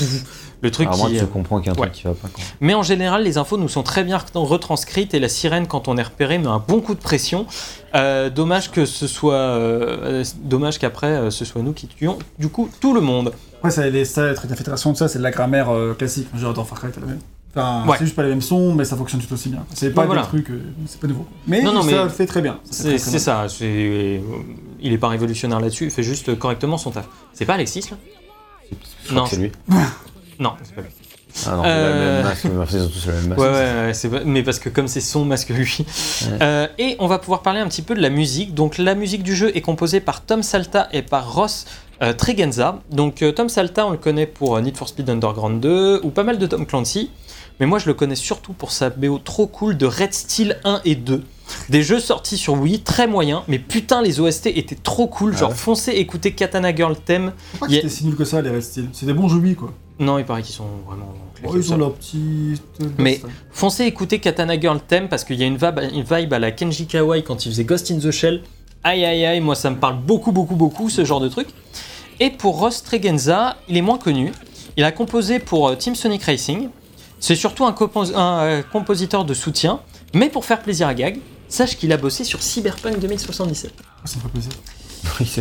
le 0.60 0.70
truc 0.70 0.86
Alors 0.88 0.98
moi, 0.98 1.08
qui. 1.08 1.16
tu 1.16 1.22
euh, 1.22 1.26
comprends 1.26 1.58
qu'il 1.60 1.66
y 1.66 1.70
a 1.70 1.72
un 1.72 1.80
ouais. 1.80 1.88
truc 1.88 1.92
qui 2.00 2.04
va 2.04 2.14
pas. 2.14 2.28
quoi. 2.28 2.42
Mais 2.60 2.74
en 2.74 2.82
général, 2.82 3.22
les 3.24 3.38
infos 3.38 3.56
nous 3.56 3.68
sont 3.68 3.82
très 3.82 4.04
bien 4.04 4.18
retranscrites 4.34 5.14
et 5.14 5.18
la 5.20 5.28
sirène, 5.28 5.66
quand 5.66 5.88
on 5.88 5.96
est 5.96 6.02
repéré, 6.02 6.38
met 6.38 6.46
un 6.46 6.62
bon 6.66 6.80
coup 6.80 6.94
de 6.94 7.00
pression. 7.00 7.46
Euh, 7.94 8.30
dommage 8.30 8.70
que 8.70 8.84
ce 8.86 9.06
soit, 9.06 9.34
euh, 9.34 10.22
euh, 10.22 10.24
dommage 10.42 10.78
qu'après 10.78 11.08
euh, 11.08 11.30
ce 11.30 11.44
soit 11.44 11.62
nous 11.62 11.72
qui 11.72 11.88
tuions 11.88 12.18
du 12.38 12.48
coup 12.48 12.68
tout 12.80 12.94
le 12.94 13.00
monde. 13.00 13.32
Ouais, 13.64 13.70
ça, 13.70 13.88
les 13.90 14.04
ça, 14.04 14.28
les 14.28 14.34
trucs 14.34 14.48
d'infiltration, 14.48 14.92
tout 14.92 14.98
ça, 14.98 15.08
c'est 15.08 15.18
de 15.18 15.24
la 15.24 15.30
grammaire 15.32 15.70
euh, 15.70 15.94
classique. 15.94 16.28
Genre 16.36 16.54
dans 16.54 16.64
Far 16.64 16.78
Cry, 16.78 16.90
t'as 16.92 17.00
la 17.00 17.06
même. 17.08 17.18
Enfin, 17.54 17.84
Ouais. 17.88 17.96
c'est 17.98 18.04
juste 18.04 18.14
pas 18.16 18.22
les 18.22 18.28
mêmes 18.28 18.40
sons, 18.42 18.74
mais 18.74 18.84
ça 18.84 18.96
fonctionne 18.96 19.20
tout 19.20 19.32
aussi 19.34 19.48
bien. 19.48 19.64
C'est 19.74 19.90
pas 19.90 20.02
Ouais, 20.02 20.06
voilà. 20.06 20.22
des 20.22 20.28
trucs, 20.28 20.50
euh, 20.50 20.62
c'est 20.86 21.00
pas 21.00 21.08
nouveau. 21.08 21.26
Mais, 21.48 21.62
Non, 21.62 21.72
non, 21.72 21.82
ça 21.82 21.86
mais 21.88 22.02
le 22.04 22.08
fait 22.08 22.26
très 22.26 22.42
bien. 22.42 22.58
C'est 22.70 22.98
ça. 22.98 23.46
Il 23.60 24.92
est 24.92 24.98
pas 24.98 25.08
révolutionnaire 25.08 25.58
là-dessus. 25.60 25.84
Il 25.84 25.90
fait 25.90 26.02
juste 26.04 26.38
correctement 26.38 26.78
son 26.78 26.90
taf. 26.92 27.06
C'est 27.32 27.44
pas 27.46 27.54
Alexis 27.54 27.84
là? 27.90 27.96
Je 29.08 29.14
Non. 29.14 29.26
c'est 29.26 29.36
lui. 29.36 29.52
Non, 30.38 30.52
c'est 30.62 30.74
pas 30.74 30.80
lui. 30.82 30.88
Ah 31.46 31.54
non, 31.56 31.62
Euh, 31.64 31.92
le 31.92 32.14
même 32.16 32.24
masque, 32.24 32.44
mais 32.46 32.64
c'est 32.68 32.78
surtout 32.80 32.98
sur 32.98 33.10
le 33.10 33.16
même 33.18 33.28
masque. 33.28 33.40
Ouais, 33.40 34.08
ouais, 34.18 34.22
mais 34.24 34.42
parce 34.42 34.58
que 34.58 34.68
comme 34.68 34.88
c'est 34.88 35.00
son 35.00 35.24
masque 35.24 35.50
lui. 35.50 35.84
Euh, 36.40 36.66
et 36.78 36.96
on 36.98 37.06
va 37.06 37.18
pouvoir 37.18 37.42
parler 37.42 37.60
un 37.60 37.68
petit 37.68 37.82
peu 37.82 37.94
de 37.94 38.00
la 38.00 38.10
musique. 38.10 38.54
Donc 38.54 38.78
la 38.78 38.94
musique 38.94 39.22
du 39.22 39.34
jeu 39.36 39.54
est 39.56 39.60
composée 39.60 40.00
par 40.00 40.22
Tom 40.24 40.42
Salta 40.42 40.88
et 40.92 41.02
par 41.02 41.32
Ross 41.34 41.66
euh, 42.02 42.12
Tregenza. 42.14 42.80
Donc 42.90 43.22
euh, 43.22 43.32
Tom 43.32 43.48
Salta, 43.48 43.86
on 43.86 43.90
le 43.90 43.96
connaît 43.98 44.26
pour 44.26 44.56
euh, 44.56 44.60
Need 44.60 44.76
for 44.76 44.88
Speed 44.88 45.08
Underground 45.10 45.60
2 45.60 46.00
ou 46.02 46.10
pas 46.10 46.22
mal 46.24 46.38
de 46.38 46.46
Tom 46.46 46.64
Clancy. 46.66 47.10
Mais 47.60 47.66
moi 47.66 47.78
je 47.78 47.86
le 47.86 47.94
connais 47.94 48.16
surtout 48.16 48.52
pour 48.54 48.72
sa 48.72 48.90
BO 48.90 49.18
trop 49.18 49.46
cool 49.46 49.76
de 49.76 49.86
Red 49.86 50.12
Steel 50.14 50.58
1 50.64 50.80
et 50.84 50.94
2. 50.94 51.22
Des 51.68 51.82
jeux 51.82 51.98
sortis 52.00 52.36
sur 52.38 52.54
Wii, 52.54 52.80
très 52.80 53.06
moyens, 53.06 53.42
mais 53.48 53.58
putain 53.58 54.02
les 54.02 54.20
OST 54.20 54.46
étaient 54.46 54.76
trop 54.76 55.06
cool. 55.08 55.32
Ah 55.34 55.38
Genre 55.40 55.50
ouais 55.50 55.56
foncez 55.56 55.92
écouter 55.92 56.32
Katana 56.32 56.74
Girl 56.74 56.96
Theme. 56.96 57.32
Je 57.52 57.56
crois 57.56 57.68
que 57.68 57.72
a- 57.72 57.76
c'était 57.76 57.88
si 57.88 58.06
nul 58.06 58.16
que 58.16 58.24
ça, 58.24 58.40
les 58.40 58.50
Red 58.50 58.62
Steel? 58.62 58.88
C'est 58.92 59.06
des 59.06 59.12
bons 59.12 59.28
jeux 59.28 59.38
Wii, 59.38 59.56
quoi. 59.56 59.72
Non, 59.98 60.18
il 60.18 60.24
paraît 60.24 60.42
qu'ils 60.42 60.54
sont 60.54 60.64
vraiment... 60.86 61.12
Oh, 61.44 61.52
ils 61.56 61.72
ont 61.72 61.76
leur 61.76 61.94
petite. 61.94 62.62
Mais- 62.98 63.20
Foncez 63.50 63.84
écouter 63.84 64.18
Katana 64.20 64.58
Girl 64.60 64.78
Theme 64.86 65.08
parce 65.08 65.24
qu'il 65.24 65.36
y 65.36 65.42
a 65.42 65.46
une 65.46 65.56
vibe, 65.56 65.80
une 65.92 66.04
vibe 66.04 66.32
à 66.32 66.38
la 66.38 66.50
Kenji 66.52 66.86
Kawai 66.86 67.22
quand 67.22 67.44
il 67.44 67.50
faisait 67.50 67.64
Ghost 67.64 67.90
in 67.90 67.98
the 67.98 68.10
Shell. 68.10 68.42
Aïe 68.84 69.04
aïe 69.04 69.24
aïe, 69.26 69.40
moi 69.40 69.54
ça 69.54 69.68
me 69.70 69.76
parle 69.76 69.98
beaucoup 69.98 70.32
beaucoup 70.32 70.54
beaucoup 70.56 70.88
ce 70.88 71.04
genre 71.04 71.20
de 71.20 71.28
truc. 71.28 71.48
Et 72.18 72.30
pour 72.30 72.58
Ross 72.58 72.82
Tregenza, 72.82 73.56
il 73.68 73.76
est 73.76 73.82
moins 73.82 73.98
connu. 73.98 74.32
Il 74.76 74.84
a 74.84 74.92
composé 74.92 75.38
pour 75.38 75.68
euh, 75.68 75.74
Team 75.76 75.94
Sonic 75.94 76.22
Racing. 76.22 76.68
C'est 77.20 77.36
surtout 77.36 77.64
un, 77.66 77.72
compos- 77.72 78.14
un, 78.14 78.40
euh, 78.40 78.62
compositeur 78.72 79.24
de 79.24 79.34
soutien, 79.34 79.80
mais 80.14 80.28
pour 80.30 80.44
faire 80.44 80.60
plaisir 80.60 80.88
à 80.88 80.94
Gag, 80.94 81.18
sache 81.48 81.76
qu'il 81.76 81.92
a 81.92 81.96
bossé 81.96 82.24
sur 82.24 82.42
Cyberpunk 82.42 82.98
2077. 82.98 83.72
Ça 84.04 84.16
me 84.16 84.22
fait 84.22 84.28
plaisir. 84.28 84.52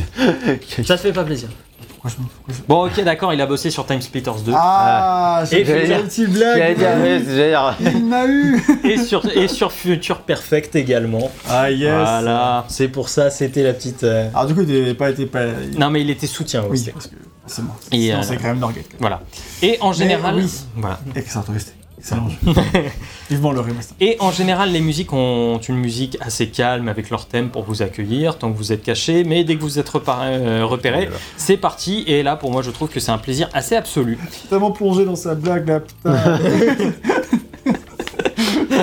C'est- 0.78 0.84
Ça 0.86 0.96
te 0.98 1.02
fait 1.02 1.14
pas 1.14 1.24
plaisir. 1.24 1.50
Pourquoi 1.90 2.12
je 2.12 2.22
me. 2.24 2.28
pourquoi 2.30 2.54
je- 2.56 2.62
Bon 2.68 2.86
ok 2.86 3.04
d'accord, 3.04 3.34
il 3.34 3.42
a 3.42 3.46
bossé 3.46 3.70
sur 3.72 3.86
Time 3.86 4.02
Splitters 4.02 4.42
2 4.46 4.54
Ah, 4.56 5.44
Et 5.52 5.58
j'ai 5.58 5.66
fait 5.66 5.86
j'allais 5.88 6.02
une 6.02 6.08
petite 6.08 6.30
blague. 6.32 6.78
Il 7.82 8.06
m'a 8.06 8.26
eu. 8.26 8.62
Et 8.86 8.98
sur, 8.98 9.26
et 9.26 9.48
sur 9.50 9.72
Future 9.74 10.22
Perfect 10.22 10.76
également. 10.78 11.30
Ah, 11.48 11.70
yes. 11.72 11.90
Voilà, 11.92 12.66
c'est 12.70 12.88
pour 12.88 13.10
ça, 13.10 13.30
c'était 13.30 13.64
la 13.64 13.74
petite. 13.74 14.04
euh, 14.04 14.30
Alors, 14.34 14.46
du 14.46 14.56
coup, 14.56 14.62
il 14.62 14.80
n'avait 14.80 14.94
pas 14.94 15.10
été. 15.10 15.26
Pas... 15.26 15.46
Non 15.78 15.90
mais 15.90 16.02
il 16.02 16.10
était 16.10 16.28
soutien 16.28 16.64
aussi. 16.64 16.86
Oui, 16.88 16.92
parce 16.94 17.08
que 17.08 17.16
forcément. 17.50 17.76
Et, 17.92 18.14
euh, 18.14 18.22
c'est 18.22 18.38
quand 18.38 18.44
même 18.44 18.60
Norgate. 18.60 18.86
Voilà. 19.00 19.22
Et 19.62 19.78
en 19.82 19.92
général, 19.92 20.36
oui. 20.36 20.52
voilà. 20.76 21.00
Excellent 21.16 21.46
jeu. 21.48 21.60
Vivement 23.30 23.52
le 23.52 23.60
remaster. 23.60 23.96
Et 24.00 24.16
en 24.20 24.32
général, 24.32 24.72
les 24.72 24.80
musiques 24.80 25.12
ont 25.12 25.58
une 25.58 25.76
musique 25.76 26.18
assez 26.22 26.48
calme 26.48 26.88
avec 26.88 27.10
leur 27.10 27.26
thème 27.26 27.50
pour 27.50 27.64
vous 27.64 27.82
accueillir 27.82 28.38
tant 28.38 28.52
que 28.52 28.58
vous 28.58 28.72
êtes 28.72 28.84
caché. 28.84 29.24
Mais 29.24 29.44
dès 29.44 29.56
que 29.56 29.62
vous 29.62 29.80
êtes 29.80 29.92
euh, 29.96 30.66
repéré, 30.66 31.10
c'est 31.38 31.58
parti. 31.58 32.04
Et 32.08 32.24
là, 32.24 32.36
pour 32.36 32.52
moi, 32.52 32.62
je 32.62 32.72
trouve 32.72 32.90
que 32.90 33.00
c'est 33.00 33.12
un 33.12 33.18
plaisir 33.18 33.50
assez 33.54 33.76
absolu. 33.76 34.18
Tellement 34.50 34.72
plongé 34.72 35.06
dans 35.06 35.16
sa 35.18 35.36
blague 35.36 35.68
là, 35.68 35.80
putain. 35.82 36.40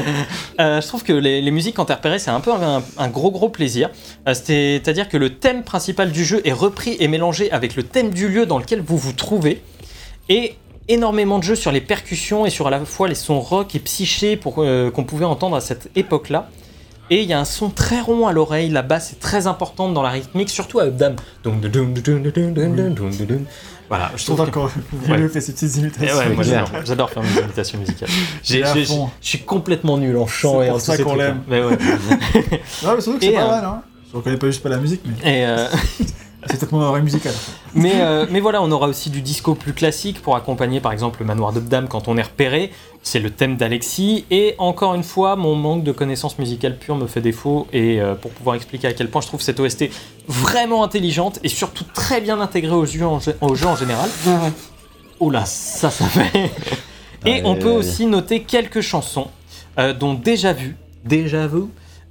Euh, 0.59 0.81
je 0.81 0.89
trouve 0.89 1.03
que 1.03 1.13
les, 1.13 1.43
les 1.43 1.51
musiques 1.51 1.77
quand 1.77 1.85
t'es 1.85 1.93
repéré, 1.93 2.19
c'est 2.19 2.31
un 2.31 2.41
peu 2.41 2.51
un, 2.51 2.83
un 2.97 3.09
gros 3.09 3.31
gros 3.31 3.51
plaisir. 3.51 3.91
Euh, 4.27 4.33
C'est-à-dire 4.33 5.07
que 5.11 5.19
le 5.19 5.35
thème 5.35 5.65
principal 5.65 6.11
du 6.11 6.25
jeu 6.25 6.41
est 6.47 6.53
repris 6.53 6.97
et 6.99 7.09
mélangé 7.09 7.53
avec 7.53 7.77
le 7.77 7.83
thème 7.83 8.09
du 8.09 8.29
lieu 8.29 8.47
dans 8.47 8.59
lequel 8.59 8.81
vous 8.81 8.97
vous 8.97 9.13
trouvez. 9.13 9.63
Et 10.31 10.55
énormément 10.89 11.39
de 11.39 11.45
jeux 11.45 11.57
sur 11.57 11.73
les 11.73 11.81
percussions 11.81 12.47
et 12.47 12.51
sur 12.51 12.67
à 12.67 12.71
la 12.71 12.85
fois 12.85 13.09
les 13.09 13.15
sons 13.15 13.41
rock 13.41 13.75
et 13.75 13.81
psyché 13.81 14.41
euh, 14.59 14.91
qu'on 14.91 15.05
pouvait 15.05 15.25
entendre 15.25 15.57
à 15.57 15.61
cette 15.61 15.91
époque-là. 15.95 16.49
Et 17.09 17.23
il 17.23 17.29
y 17.29 17.33
a 17.33 17.39
un 17.39 17.45
son 17.45 17.71
très 17.71 18.01
rond 18.01 18.27
à 18.27 18.33
l'oreille, 18.33 18.69
la 18.69 18.83
basse 18.83 19.13
est 19.13 19.21
très 19.21 19.47
importante 19.47 19.95
dans 19.95 20.03
la 20.03 20.11
rythmique, 20.11 20.51
surtout 20.51 20.81
à 20.81 20.87
Updam. 20.87 21.15
Voilà, 23.89 24.11
je 24.17 24.25
trouve 24.25 24.45
d'accord. 24.45 24.71
Que... 24.73 25.13
Ouais. 25.13 25.29
faire 25.29 25.43
ces 25.43 25.53
petites 25.53 25.77
imitations. 25.77 26.17
Ouais, 26.17 26.29
moi, 26.31 26.45
j'adore 26.85 27.11
faire 27.11 27.23
mes 27.23 27.41
imitations 27.41 27.79
musicales. 27.79 28.09
Je 28.43 29.07
suis 29.21 29.41
complètement 29.41 29.99
nul 29.99 30.17
en 30.17 30.27
chant 30.27 30.63
et 30.63 30.71
en 30.71 30.75
tout 30.75 30.81
ça 30.81 30.99
qu'on 30.99 31.15
l'aime. 31.15 31.43
Mais 31.49 31.63
ouais. 31.63 31.77
non, 32.83 32.95
mais 32.95 33.01
surtout 33.01 33.19
que 33.19 33.25
c'est 33.25 33.33
pas 33.33 33.45
euh, 33.45 33.51
mal, 33.51 33.65
hein. 33.65 33.83
Je 34.11 34.17
reconnais 34.17 34.37
pas 34.37 34.47
juste 34.47 34.63
pas 34.63 34.69
la 34.69 34.79
musique, 34.79 35.03
mais. 35.05 35.45
Euh, 35.47 35.69
c'est 36.51 36.59
peut-être 36.59 36.73
mon 36.73 36.81
oreille 36.83 37.03
musicale. 37.03 37.35
mais, 37.75 37.93
euh, 37.97 38.27
mais 38.31 38.41
voilà, 38.41 38.63
on 38.63 38.71
aura 38.71 38.89
aussi 38.89 39.11
du 39.11 39.21
disco 39.23 39.55
plus 39.55 39.73
classique 39.73 40.21
pour 40.23 40.37
accompagner 40.37 40.81
par 40.81 40.93
exemple 40.93 41.21
le 41.21 41.27
manoir 41.27 41.53
d'Updam 41.53 41.87
quand 41.89 42.09
on 42.09 42.17
est 42.17 42.23
repéré. 42.23 42.71
C'est 43.03 43.21
le 43.21 43.31
thème 43.31 43.57
d'Alexis. 43.57 44.25
Et 44.31 44.55
encore 44.59 44.95
une 44.95 45.05
fois, 45.05 45.37
mon 45.37 45.55
manque 45.55 45.85
de 45.85 45.93
connaissances 45.93 46.39
musicales 46.39 46.77
pures 46.77 46.97
me 46.97 47.07
fait 47.07 47.21
défaut. 47.21 47.67
Et 47.73 48.01
euh, 48.01 48.15
pour 48.15 48.31
pouvoir 48.33 48.57
expliquer 48.57 48.89
à 48.89 48.93
quel 48.93 49.09
point 49.09 49.21
je 49.21 49.29
trouve 49.29 49.41
cette 49.41 49.61
OST 49.61 49.85
vraiment 50.29 50.83
intelligente 50.83 51.39
et 51.45 51.49
surtout 51.49 51.85
très 51.95 52.21
bien 52.21 52.41
intégrée 52.41 52.75
au 52.75 52.85
jeu 52.87 53.07
en, 53.07 53.19
gé- 53.19 53.35
au 53.41 53.55
jeu 53.55 53.67
en 53.67 53.77
général. 53.77 54.11
Oh 55.21 55.31
là, 55.31 55.45
ça, 55.47 55.91
ça 55.91 56.05
fait. 56.07 56.51
Et 57.25 57.43
on 57.45 57.55
peut 57.57 57.71
aussi 57.71 58.07
noter 58.07 58.43
quelques 58.43 58.81
chansons, 58.83 59.29
euh, 59.79 59.93
dont 59.95 60.15
Déjà 60.15 60.53
Vu, 60.53 60.77
Déjà 61.05 61.47
Vu, 61.47 61.63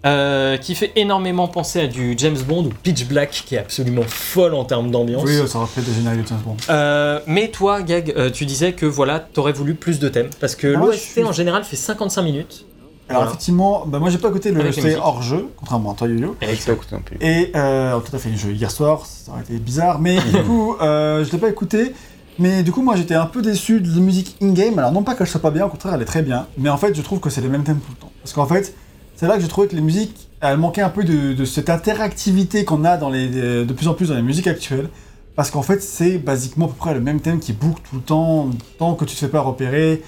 euh, 0.06 0.58
qui 0.58 0.76
fait 0.76 0.92
énormément 0.96 1.48
penser 1.48 1.82
à 1.82 1.88
du 1.88 2.14
James 2.18 2.38
Bond 2.48 2.66
ou 2.66 2.70
Pitch 2.84 3.06
Black, 3.06 3.32
qui 3.32 3.56
est 3.56 3.60
absolument 3.60 4.04
folle 4.08 4.54
en 4.54 4.64
termes 4.64 4.92
d'ambiance. 4.92 5.24
Oui, 5.26 5.34
ça 5.48 5.58
aurait 5.58 5.68
fait 5.68 5.82
des 5.82 5.94
génériques 5.94 6.24
de 6.24 6.28
James 6.28 6.42
Bond. 6.46 6.58
Euh, 6.70 7.20
mais 7.28 7.50
toi, 7.50 7.82
Gag, 7.82 8.14
euh, 8.16 8.30
tu 8.30 8.46
disais 8.46 8.74
que 8.74 8.86
voilà, 8.86 9.20
t'aurais 9.20 9.54
voulu 9.54 9.74
plus 9.76 10.00
de 10.00 10.08
thèmes, 10.10 10.30
parce 10.40 10.56
que 10.56 10.76
Moi, 10.76 10.88
l'OST 10.88 10.98
suis- 11.14 11.24
en 11.24 11.32
général 11.32 11.64
fait 11.64 11.76
55 11.76 12.22
minutes. 12.22 12.66
Alors 13.08 13.22
Voilà. 13.22 13.32
effectivement, 13.34 13.84
bah, 13.86 14.00
moi 14.00 14.10
j'ai 14.10 14.18
pas 14.18 14.30
écouté 14.30 14.52
le 14.52 14.64
hors 14.98 15.22
jeu, 15.22 15.48
contrairement 15.58 15.92
à 15.92 15.96
toi 15.96 16.08
Yo-Yo. 16.08 16.36
Je 16.42 16.48
l'ai 16.48 16.56
pas 16.56 16.72
écouté 16.74 16.96
non 16.96 17.02
plus. 17.04 17.18
Et 17.22 17.52
euh, 17.56 18.00
tout 18.00 18.16
à 18.16 18.20
fait, 18.20 18.36
joué 18.36 18.54
hier 18.54 18.72
soir, 18.72 19.06
ça 19.06 19.32
aurait 19.32 19.42
été 19.42 19.54
bizarre, 19.60 20.00
mais 20.00 20.18
du 20.20 20.42
coup, 20.48 20.76
euh, 20.82 21.24
je 21.24 21.32
l'ai 21.32 21.38
pas 21.38 21.50
écouté. 21.50 21.94
Mais 22.40 22.64
du 22.64 22.72
coup, 22.72 22.82
moi 22.82 22.96
j'étais 22.96 23.14
un 23.14 23.28
peu 23.28 23.42
déçu 23.44 23.80
de 23.80 23.88
la 23.94 24.02
musique 24.02 24.36
in-game. 24.42 24.78
Alors, 24.80 24.92
non 24.92 25.04
pas 25.04 25.14
qu'elle 25.16 25.28
soit 25.28 25.40
pas 25.40 25.52
bien, 25.52 25.66
au 25.68 25.70
contraire, 25.70 25.94
elle 25.94 26.02
est 26.02 26.06
très 26.06 26.24
bien. 26.24 26.48
Mais 26.58 26.70
en 26.70 26.78
fait, 26.78 26.94
je 26.96 27.02
trouve 27.02 27.20
que 27.20 27.30
c'est 27.30 27.42
les 27.42 27.48
mêmes 27.48 27.64
thèmes 27.64 27.80
tout 27.80 27.92
le 27.92 27.98
temps. 27.98 28.12
Parce 28.24 28.34
qu'en 28.34 28.46
fait, 28.48 28.76
c'est 29.16 29.28
là 29.28 29.36
que 29.36 29.42
j'ai 29.42 29.48
trouvé 29.48 29.68
que 29.68 29.76
les 29.76 29.82
musiques, 29.82 30.30
elles 30.42 30.58
manquaient 30.58 30.82
un 30.82 30.90
peu 30.90 31.04
de, 31.04 31.34
de 31.34 31.46
cette 31.46 31.70
interactivité 31.70 32.66
qu'on 32.66 32.84
a 32.86 32.98
dans 32.98 33.10
les, 33.10 33.28
de 33.30 33.74
plus 33.74 33.88
en 33.88 33.94
plus 33.94 34.10
dans 34.10 34.16
les 34.16 34.22
musiques 34.22 34.48
actuelles. 34.48 34.90
Parce 35.36 35.52
qu'en 35.52 35.64
fait, 35.64 35.82
c'est 35.82 36.18
basiquement 36.18 36.66
à 36.66 36.70
peu 36.70 36.76
près 36.76 36.94
le 36.94 37.02
même 37.02 37.20
thème 37.20 37.40
qui 37.40 37.52
boucle 37.52 37.82
tout 37.90 37.96
le 37.98 38.02
temps, 38.02 38.50
tant 38.80 38.94
que 38.94 39.04
tu 39.04 39.16
te 39.16 39.20
fais 39.20 39.28
pas 39.28 39.42
repérer. 39.42 40.02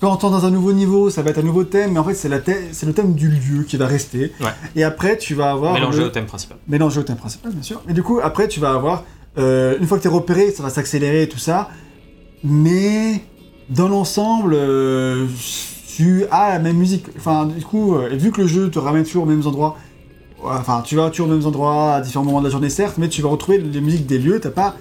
Quand 0.00 0.16
tu 0.16 0.24
dans 0.26 0.46
un 0.46 0.50
nouveau 0.50 0.72
niveau, 0.72 1.10
ça 1.10 1.20
va 1.20 1.28
être 1.28 1.36
un 1.38 1.42
nouveau 1.42 1.64
thème, 1.64 1.92
mais 1.92 1.98
en 1.98 2.04
fait, 2.04 2.14
c'est 2.14 2.30
la 2.30 2.38
thè- 2.38 2.68
c'est 2.72 2.86
le 2.86 2.94
thème 2.94 3.12
du 3.12 3.28
lieu 3.28 3.64
qui 3.64 3.76
va 3.76 3.86
rester. 3.86 4.32
Ouais. 4.40 4.46
Et 4.76 4.82
après, 4.82 5.18
tu 5.18 5.34
vas 5.34 5.50
avoir. 5.50 5.74
Mélangé 5.74 5.98
le- 5.98 6.06
au 6.06 6.08
thème 6.08 6.24
principal. 6.24 6.56
mélangé 6.68 7.00
au 7.00 7.02
thème 7.02 7.16
principal, 7.18 7.52
bien 7.52 7.62
sûr. 7.62 7.82
Et 7.86 7.92
du 7.92 8.02
coup, 8.02 8.18
après, 8.22 8.48
tu 8.48 8.60
vas 8.60 8.70
avoir, 8.72 9.04
euh, 9.36 9.76
une 9.78 9.86
fois 9.86 9.98
que 9.98 10.02
tu 10.02 10.08
es 10.08 10.10
repéré, 10.10 10.52
ça 10.52 10.62
va 10.62 10.70
s'accélérer 10.70 11.24
et 11.24 11.28
tout 11.28 11.38
ça. 11.38 11.68
Mais 12.42 13.20
dans 13.68 13.88
l'ensemble, 13.88 14.54
euh, 14.54 15.26
tu 16.00 16.24
as 16.30 16.54
la 16.54 16.58
même 16.58 16.76
musique. 16.76 17.04
Enfin, 17.18 17.44
du 17.44 17.62
coup, 17.62 17.94
euh, 17.94 18.08
vu 18.12 18.32
que 18.32 18.40
le 18.40 18.46
jeu 18.46 18.70
te 18.70 18.78
ramène 18.78 19.04
toujours 19.04 19.24
aux 19.24 19.26
mêmes 19.26 19.46
endroits, 19.46 19.76
enfin, 20.42 20.82
tu 20.82 20.96
vas 20.96 21.10
toujours 21.10 21.28
aux 21.28 21.32
mêmes 21.32 21.46
endroits 21.46 21.96
à 21.96 22.00
différents 22.00 22.24
moments 22.24 22.40
de 22.40 22.46
la 22.46 22.50
journée, 22.50 22.70
certes, 22.70 22.96
mais 22.96 23.10
tu 23.10 23.20
vas 23.20 23.28
retrouver 23.28 23.58
les 23.58 23.80
musiques 23.82 24.06
des 24.06 24.18
lieux. 24.18 24.40
T'as 24.40 24.48
pas 24.48 24.76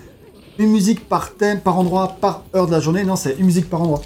une 0.57 0.69
musique 0.69 1.09
par 1.09 1.35
thème, 1.35 1.59
par 1.59 1.77
endroit, 1.77 2.15
par 2.21 2.43
heure 2.55 2.67
de 2.67 2.71
la 2.71 2.79
journée. 2.79 3.03
Non, 3.03 3.17
c'est 3.17 3.35
une 3.37 3.47
musique 3.47 3.69
par 3.69 3.81
endroit. 3.81 4.01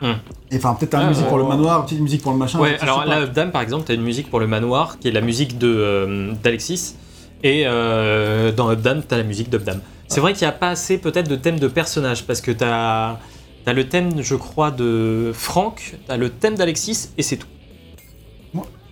Hmm. 0.00 0.14
Et 0.50 0.56
enfin, 0.56 0.74
peut-être 0.74 0.90
t'as 0.90 0.98
une 0.98 1.06
Ah, 1.06 1.10
musique 1.10 1.28
pour 1.28 1.38
le 1.38 1.44
manoir, 1.44 1.78
une 1.78 1.84
petite 1.84 2.00
musique 2.00 2.22
pour 2.22 2.32
le 2.32 2.38
machin. 2.38 2.58
Ouais, 2.58 2.76
alors 2.80 3.04
là, 3.04 3.20
Updam, 3.20 3.52
par 3.52 3.62
exemple, 3.62 3.84
t'as 3.86 3.94
une 3.94 4.02
musique 4.02 4.28
pour 4.28 4.40
le 4.40 4.48
manoir, 4.48 4.98
qui 4.98 5.06
est 5.06 5.12
la 5.12 5.20
musique 5.20 5.58
de, 5.58 5.68
euh, 5.68 6.32
d'Alexis. 6.42 6.96
Et 7.44 7.64
euh, 7.66 8.50
dans 8.50 8.68
Updam, 8.68 9.02
t'as 9.06 9.16
la 9.16 9.22
musique 9.22 9.48
d'Updam. 9.48 9.78
C'est 10.08 10.20
vrai 10.20 10.32
qu'il 10.32 10.44
n'y 10.44 10.48
a 10.48 10.56
pas 10.56 10.70
assez 10.70 10.98
peut-être 10.98 11.28
de 11.28 11.36
thème 11.36 11.60
de 11.60 11.68
personnage, 11.68 12.24
parce 12.24 12.40
que 12.40 12.50
t'as, 12.50 13.18
t'as 13.68 13.74
le 13.74 13.86
thème, 13.86 14.22
je 14.22 14.34
crois, 14.34 14.70
de 14.70 15.30
Franck, 15.34 15.98
t'as 16.06 16.16
le 16.16 16.30
thème 16.30 16.54
d'Alexis, 16.54 17.10
et 17.18 17.22
c'est 17.22 17.36
tout. 17.36 17.48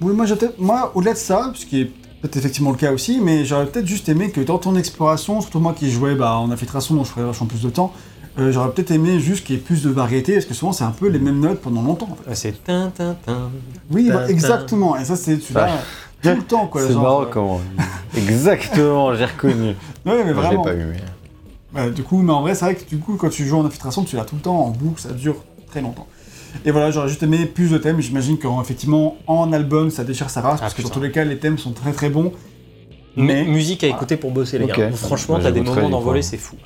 Oui, 0.03 0.13
moi, 0.59 0.93
au-delà 0.95 1.15
de 1.15 1.19
ça, 1.19 1.51
ce 1.55 1.65
qui 1.65 1.81
est 1.81 1.85
peut-être 2.21 2.37
effectivement 2.37 2.73
le 2.73 2.77
cas 2.77 2.93
aussi, 2.93 3.19
mais 3.23 3.47
j'aurais 3.47 3.65
peut-être 3.65 3.87
juste 3.87 4.11
aimé 4.11 4.31
que 4.31 4.43
dans 4.43 4.59
ton 4.59 4.77
exploration, 4.77 5.41
surtout 5.41 5.61
moi 5.61 5.73
qui 5.73 5.91
jouais 5.91 6.15
bah, 6.15 6.37
en 6.37 6.51
infiltration, 6.51 6.95
dont 6.95 7.05
je 7.05 7.11
ferais 7.11 7.25
vachement 7.25 7.47
plus 7.47 7.63
de 7.63 7.71
temps, 7.71 7.91
euh, 8.39 8.53
j'aurais 8.53 8.71
peut-être 8.71 8.91
aimé 8.91 9.19
juste 9.19 9.47
qu'il 9.47 9.57
y 9.57 9.59
ait 9.59 9.63
plus 9.63 9.83
de 9.83 9.89
variété, 9.89 10.35
parce 10.35 10.45
que 10.45 10.53
souvent 10.53 10.73
c'est 10.73 10.85
un 10.85 10.91
peu 10.91 11.09
les 11.09 11.21
mêmes 11.21 11.41
notes 11.41 11.63
pendant 11.63 11.81
longtemps. 11.81 12.11
En 12.13 12.17
fait. 12.17 12.29
Ouais, 12.29 12.37
C'est 12.37 12.63
tin, 12.63 12.93
tin, 12.95 13.17
tin. 13.25 13.51
Oui, 13.91 14.11
bah, 14.13 14.29
exactement, 14.29 14.95
et 14.99 15.07
ça 15.07 15.17
c'est 15.17 15.41
celui-là 15.41 15.71
tout 16.23 16.29
le 16.29 16.43
temps 16.43 16.67
quoi. 16.67 16.83
C'est 16.87 16.95
marrant 16.95 17.23
euh, 17.23 17.27
comment. 17.31 17.61
Exactement, 18.17 19.15
j'ai 19.15 19.25
reconnu. 19.25 19.69
Ouais, 19.69 19.75
mais 20.05 20.15
Moi, 20.15 20.25
je 20.25 20.27
l'ai 20.27 20.33
vraiment. 20.33 20.63
pas 20.63 20.75
eu, 20.75 20.85
mais. 20.85 20.97
Ouais, 21.75 21.91
du 21.91 22.03
coup, 22.03 22.23
mais 22.23 22.33
en 22.33 22.43
vrai, 22.43 22.55
c'est 22.55 22.65
vrai 22.65 22.75
que 22.75 22.85
du 22.89 22.99
coup, 22.99 23.17
quand 23.17 23.28
tu 23.28 23.45
joues 23.45 23.59
en 23.59 23.65
infiltration, 23.65 24.05
tu 24.05 24.17
l'as 24.17 24.25
tout 24.25 24.36
le 24.36 24.41
temps 24.41 24.59
en 24.59 24.70
boucle, 24.70 25.01
ça 25.01 25.11
dure 25.12 25.36
très 25.67 25.81
longtemps. 25.81 26.07
Et 26.65 26.70
voilà, 26.70 26.91
j'aurais 26.91 27.09
juste 27.09 27.23
aimé 27.23 27.45
plus 27.45 27.70
de 27.70 27.77
thèmes. 27.78 28.01
J'imagine 28.01 28.39
qu'effectivement, 28.39 29.17
en 29.27 29.53
album, 29.53 29.91
ça 29.91 30.05
déchire 30.05 30.31
sa 30.31 30.41
race, 30.41 30.59
Ah, 30.59 30.62
parce 30.62 30.75
que 30.75 30.83
dans 30.83 30.89
tous 30.89 31.01
les 31.01 31.11
cas, 31.11 31.25
les 31.25 31.39
thèmes 31.39 31.59
sont 31.59 31.73
très 31.73 31.93
très 31.93 32.09
bons. 32.09 32.33
Mais... 33.17 33.45
Musique 33.45 33.83
à 33.85 33.89
écouter 33.89 34.17
pour 34.17 34.31
bosser, 34.31 34.59
les 34.59 34.67
gars. 34.67 34.91
Franchement, 34.93 35.36
Bah, 35.36 35.45
t'as 35.45 35.51
des 35.51 35.61
moments 35.61 35.89
d'envolée, 35.91 36.23
c'est 36.23 36.36
fou. 36.36 36.57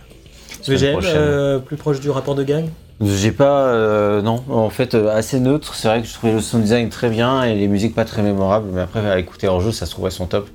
VGM, 0.67 1.01
euh, 1.05 1.59
plus 1.59 1.77
proche 1.77 2.01
du 2.01 2.11
rapport 2.11 2.35
de 2.35 2.45
gang? 2.45 2.67
J'ai 3.01 3.33
pas. 3.33 3.69
euh, 3.69 4.20
non, 4.20 4.45
en 4.51 4.69
fait, 4.69 4.95
euh, 4.95 5.09
assez 5.17 5.41
neutre. 5.41 5.75
C'est 5.75 5.89
vrai 5.89 6.03
que 6.03 6.07
je 6.07 6.12
trouvais 6.12 6.35
le 6.35 6.41
sound 6.41 6.62
design 6.62 6.89
très 6.91 7.09
bien 7.09 7.45
et 7.45 7.55
les 7.55 7.67
musiques 7.67 7.95
pas 7.95 8.05
très 8.05 8.23
mémorables. 8.23 8.69
Mais 8.73 8.83
après, 8.83 9.01
à 9.09 9.19
écouter 9.19 9.49
hors 9.49 9.61
jeu, 9.62 9.73
ça 9.73 9.87
se 9.87 9.93
trouvait 9.93 10.11
son 10.11 10.27
top. 10.27 10.49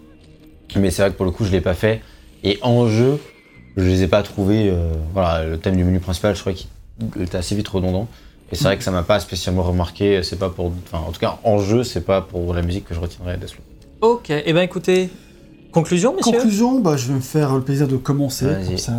Mais 0.76 0.92
c'est 0.92 1.02
vrai 1.02 1.12
que 1.12 1.18
pour 1.18 1.26
le 1.26 1.32
coup, 1.32 1.44
je 1.44 1.52
l'ai 1.52 1.62
pas 1.62 1.74
fait. 1.74 2.02
Et 2.44 2.60
en 2.62 2.88
jeu, 2.88 3.20
je 3.78 3.84
les 3.84 4.04
ai 4.04 4.08
pas 4.08 4.24
trouvés. 4.24 4.70
euh, 4.70 4.92
voilà, 5.14 5.46
le 5.46 5.58
thème 5.58 5.76
du 5.76 5.84
menu 5.84 6.00
principal, 6.00 6.36
je 6.36 6.40
trouvais 6.42 6.56
qu'il 6.56 6.68
était 7.22 7.38
assez 7.38 7.56
vite 7.56 7.68
redondant. 7.68 8.08
Et 8.52 8.56
c'est 8.56 8.66
vrai 8.66 8.78
que 8.78 8.84
ça 8.84 8.92
m'a 8.92 9.04
pas 9.04 9.20
spécialement 9.20 9.64
remarqué. 9.64 10.22
C'est 10.24 10.38
pas 10.38 10.50
pour. 10.50 10.72
Enfin, 10.86 11.04
en 11.06 11.12
tout 11.12 11.20
cas, 11.20 11.40
en 11.44 11.58
jeu, 11.58 11.84
c'est 11.84 12.02
pas 12.06 12.22
pour 12.22 12.54
la 12.54 12.62
musique 12.62 12.86
que 12.86 12.94
je 12.94 13.00
retiendrai 13.00 13.38
Deathloop. 13.38 13.64
Ok, 14.02 14.30
et 14.30 14.54
ben 14.54 14.62
écoutez, 14.62 15.10
conclusion, 15.72 16.16
messieurs? 16.16 16.34
Conclusion, 16.34 16.80
bah, 16.80 16.96
je 16.96 17.08
vais 17.08 17.16
me 17.16 17.22
faire 17.22 17.56
le 17.56 17.62
plaisir 17.62 17.88
de 17.88 17.98
commencer. 17.98 18.46
Comme 18.68 18.78
ça, 18.78 18.94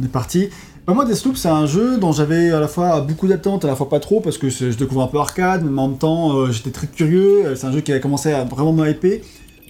on 0.00 0.04
est 0.04 0.08
parti. 0.08 0.48
Bah, 0.84 0.94
moi, 0.94 1.04
Deathloop, 1.04 1.36
c'est 1.36 1.48
un 1.48 1.66
jeu 1.66 1.98
dont 1.98 2.12
j'avais 2.12 2.50
à 2.50 2.58
la 2.60 2.66
fois 2.66 3.00
beaucoup 3.02 3.28
d'attentes, 3.28 3.64
à 3.64 3.68
la 3.68 3.76
fois 3.76 3.88
pas 3.88 4.00
trop, 4.00 4.20
parce 4.20 4.36
que 4.36 4.48
je 4.48 4.70
découvre 4.76 5.02
un 5.02 5.06
peu 5.06 5.18
arcade, 5.18 5.62
mais 5.64 5.80
en 5.80 5.88
même 5.88 5.98
temps, 5.98 6.32
euh, 6.36 6.50
j'étais 6.50 6.70
très 6.70 6.86
curieux. 6.88 7.44
Euh, 7.44 7.56
C'est 7.56 7.66
un 7.66 7.72
jeu 7.72 7.82
qui 7.82 7.92
avait 7.92 8.00
commencé 8.00 8.32
à 8.32 8.44
vraiment 8.44 8.72
me 8.72 8.88
hyper. 8.90 9.20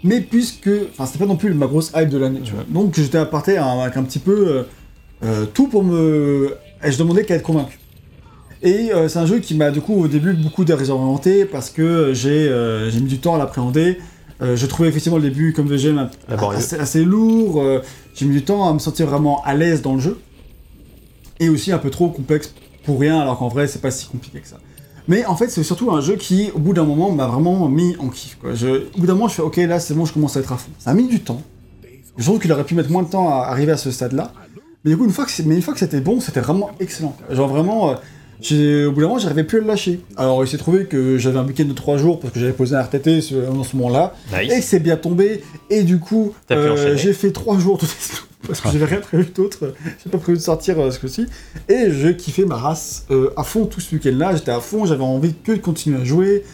Mais 0.05 0.21
puisque. 0.21 0.71
Enfin, 0.91 1.07
c'était 1.07 1.19
pas 1.19 1.27
non 1.27 1.37
plus 1.37 1.53
ma 1.55 1.67
grosse 1.67 1.93
hype 1.95 2.09
de 2.09 2.19
l'année, 2.19 2.41
tu 2.45 2.53
vois. 2.53 2.65
Donc, 2.69 2.95
j'étais 2.97 3.19
apporté 3.19 3.57
avec 3.57 3.97
un 3.97 4.03
petit 4.03 4.19
peu. 4.19 4.49
euh, 4.49 4.63
euh, 5.25 5.47
tout 5.53 5.69
pour 5.69 5.83
me. 5.85 6.57
Et 6.85 6.93
je 6.93 6.99
demandais 6.99 7.25
qu'à 7.25 7.35
être 7.35 7.43
convaincu. 7.43 7.79
Et 8.63 8.93
euh, 8.93 9.09
c'est 9.09 9.19
un 9.19 9.27
jeu 9.27 9.39
qui 9.39 9.55
m'a 9.55 9.71
du 9.71 9.81
coup 9.81 9.95
au 9.95 10.09
début 10.09 10.33
beaucoup 10.33 10.65
désorienté 10.65 11.45
parce 11.45 11.71
que 11.71 12.13
j'ai 12.13 12.49
euh, 12.49 12.91
mis 12.93 13.03
du 13.03 13.19
temps 13.19 13.35
à 13.35 13.39
l'appréhender. 13.39 13.99
Je 14.41 14.67
trouvais 14.67 14.89
effectivement 14.89 15.19
le 15.19 15.25
début 15.25 15.53
comme 15.53 15.67
VGM 15.67 16.09
assez, 16.29 16.77
assez 16.77 17.05
lourd. 17.05 17.61
j'ai 18.15 18.25
mis 18.25 18.37
du 18.37 18.45
temps 18.45 18.69
à 18.69 18.73
me 18.73 18.79
sentir 18.79 19.09
vraiment 19.09 19.43
à 19.43 19.53
l'aise 19.55 19.83
dans 19.83 19.95
le 19.95 20.01
jeu. 20.01 20.21
Et 21.41 21.49
aussi 21.49 21.73
un 21.73 21.79
peu 21.79 21.91
trop 21.91 22.09
complexe 22.09 22.55
pour 22.85 23.01
rien 23.01 23.19
alors 23.19 23.37
qu'en 23.39 23.49
vrai 23.49 23.67
c'est 23.67 23.81
pas 23.81 23.91
si 23.91 24.07
compliqué 24.07 24.39
que 24.39 24.47
ça. 24.47 24.59
Mais 25.09 25.25
en 25.25 25.35
fait 25.37 25.49
c'est 25.49 25.63
surtout 25.63 25.91
un 25.91 26.01
jeu 26.01 26.17
qui 26.17 26.51
au 26.55 26.59
bout 26.59 26.75
d'un 26.75 26.85
moment 26.85 27.11
m'a 27.11 27.27
vraiment 27.27 27.69
mis 27.69 27.97
en 27.99 28.09
kiff. 28.09 28.37
Quoi. 28.41 28.55
Je, 28.55 28.69
au 28.69 28.99
bout 28.99 29.07
d'un 29.07 29.15
moment 29.15 29.29
je 29.29 29.35
fais 29.35 29.43
ok 29.43 29.57
là 29.57 29.81
c'est 29.81 29.95
bon 29.95 30.05
je 30.05 30.13
commence 30.13 30.37
à 30.37 30.41
être 30.41 30.53
à 30.53 30.57
fond. 30.57 30.71
Ça 30.79 30.91
a 30.91 30.95
mis 30.95 31.09
du 31.09 31.21
temps. 31.21 31.43
Je 32.17 32.25
trouve 32.25 32.41
qu'il 32.41 32.53
aurait 32.53 32.65
pu 32.65 32.75
mettre 32.75 32.91
moins 32.91 33.03
de 33.03 33.09
temps 33.09 33.29
à 33.31 33.47
arriver 33.47 33.73
à 33.73 33.77
ce 33.77 33.91
stade 33.91 34.13
là. 34.13 34.33
Mais 34.85 34.93
du 34.93 34.97
coup, 34.97 35.05
une 35.05 35.11
fois 35.11 35.25
que, 35.25 35.31
c'était 35.31 36.01
bon, 36.01 36.21
c'était 36.21 36.41
vraiment 36.41 36.71
excellent. 36.79 37.17
Genre 37.31 37.49
vraiment, 37.49 37.91
euh, 37.91 37.95
au 38.41 38.93
bout 38.93 39.01
d'un 39.01 39.09
moment, 39.09 39.19
j'arrivais 39.19 39.45
plus 39.45 39.59
à 39.59 39.61
le 39.61 39.67
lâcher. 39.67 40.01
Alors, 40.17 40.45
il 40.45 40.49
s'est 40.49 40.59
trouvé 40.59 40.85
que 40.87 41.19
j'avais 41.19 41.39
un 41.39 41.45
week-end 41.47 41.65
de 41.65 41.73
3 41.73 41.97
jours 41.99 42.21
parce 42.21 42.33
que 42.33 42.41
j'avais 42.41 42.53
posé 42.53 42.77
un 42.77 42.81
RTT 42.83 43.21
ce- 43.21 43.35
en 43.51 43.65
ce 43.65 43.77
moment-là, 43.77 44.15
et 44.41 44.47
Nice. 44.47 44.67
c'est 44.67 44.81
bien 44.81 44.97
tombé, 44.97 45.43
et 45.71 45.83
du 45.83 45.99
coup, 45.99 46.33
euh, 46.51 46.97
j'ai 46.97 47.13
fait 47.13 47.33
3 47.33 47.59
jours 47.59 47.77
de 47.79 47.83
Deathloop 47.83 48.29
parce 48.47 48.61
que 48.61 48.69
j'avais 48.71 48.85
rien 48.85 49.01
prévu 49.01 49.27
d'autre, 49.35 49.75
j'ai 50.05 50.11
pas 50.11 50.19
prévu 50.19 50.39
de 50.39 50.43
sortir 50.43 50.79
euh, 50.79 50.91
ce 50.91 51.01
coup-ci, 51.01 51.27
et 51.69 51.91
je 51.91 52.09
kiffais 52.09 52.45
ma 52.45 52.57
race 52.57 53.07
euh, 53.11 53.31
à 53.37 53.43
fond 53.43 53.67
tout 53.67 53.81
ce 53.81 53.95
week-end-là, 53.95 54.37
j'étais 54.37 54.53
à 54.53 54.61
fond, 54.61 54.87
j'avais 54.87 55.03
envie 55.03 55.35
que 55.35 55.53
de 55.53 55.59
continuer 55.59 56.01
à 56.01 56.05
jouer. 56.05 56.45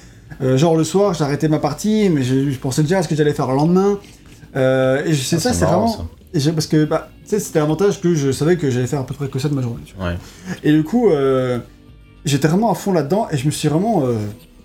Euh, 0.42 0.56
genre 0.56 0.76
le 0.76 0.82
soir, 0.84 1.14
j'arrêtais 1.14 1.48
ma 1.48 1.58
partie, 1.60 2.08
mais 2.08 2.22
je, 2.24 2.50
je 2.50 2.58
pensais 2.58 2.82
déjà 2.82 2.98
à 2.98 3.02
ce 3.02 3.08
que 3.08 3.14
j'allais 3.14 3.34
faire 3.34 3.46
le 3.48 3.54
lendemain. 3.56 4.00
Et 4.56 5.12
je- 5.12 5.22
c'est 5.22 5.36
Ah, 5.36 5.40
ça, 5.40 5.52
c'est 5.52 5.64
vraiment. 5.64 5.88
ça. 5.88 6.04
et 6.32 6.52
parce 6.52 6.66
que 6.66 6.84
bah, 6.86 7.10
tu 7.24 7.30
sais, 7.30 7.38
c'était 7.40 7.58
l'avantage 7.60 8.00
que 8.00 8.14
je 8.14 8.32
savais 8.32 8.56
que 8.56 8.68
j'allais 8.70 8.86
faire 8.86 9.00
à 9.00 9.06
peu 9.06 9.14
près 9.14 9.28
que 9.28 9.38
ça 9.38 9.48
de 9.48 9.54
ma 9.54 9.62
journée. 9.62 9.82
tu 9.84 9.94
vois. 9.96 10.08
Ouais. 10.08 10.16
Et 10.64 10.72
du 10.72 10.82
coup, 10.82 11.10
euh, 11.10 11.58
j'étais 12.24 12.48
vraiment 12.48 12.70
à 12.70 12.74
fond 12.74 12.92
là-dedans 12.92 13.28
et 13.30 13.36
je 13.36 13.46
me 13.46 13.50
suis 13.50 13.68
vraiment 13.68 14.02
euh, 14.06 14.16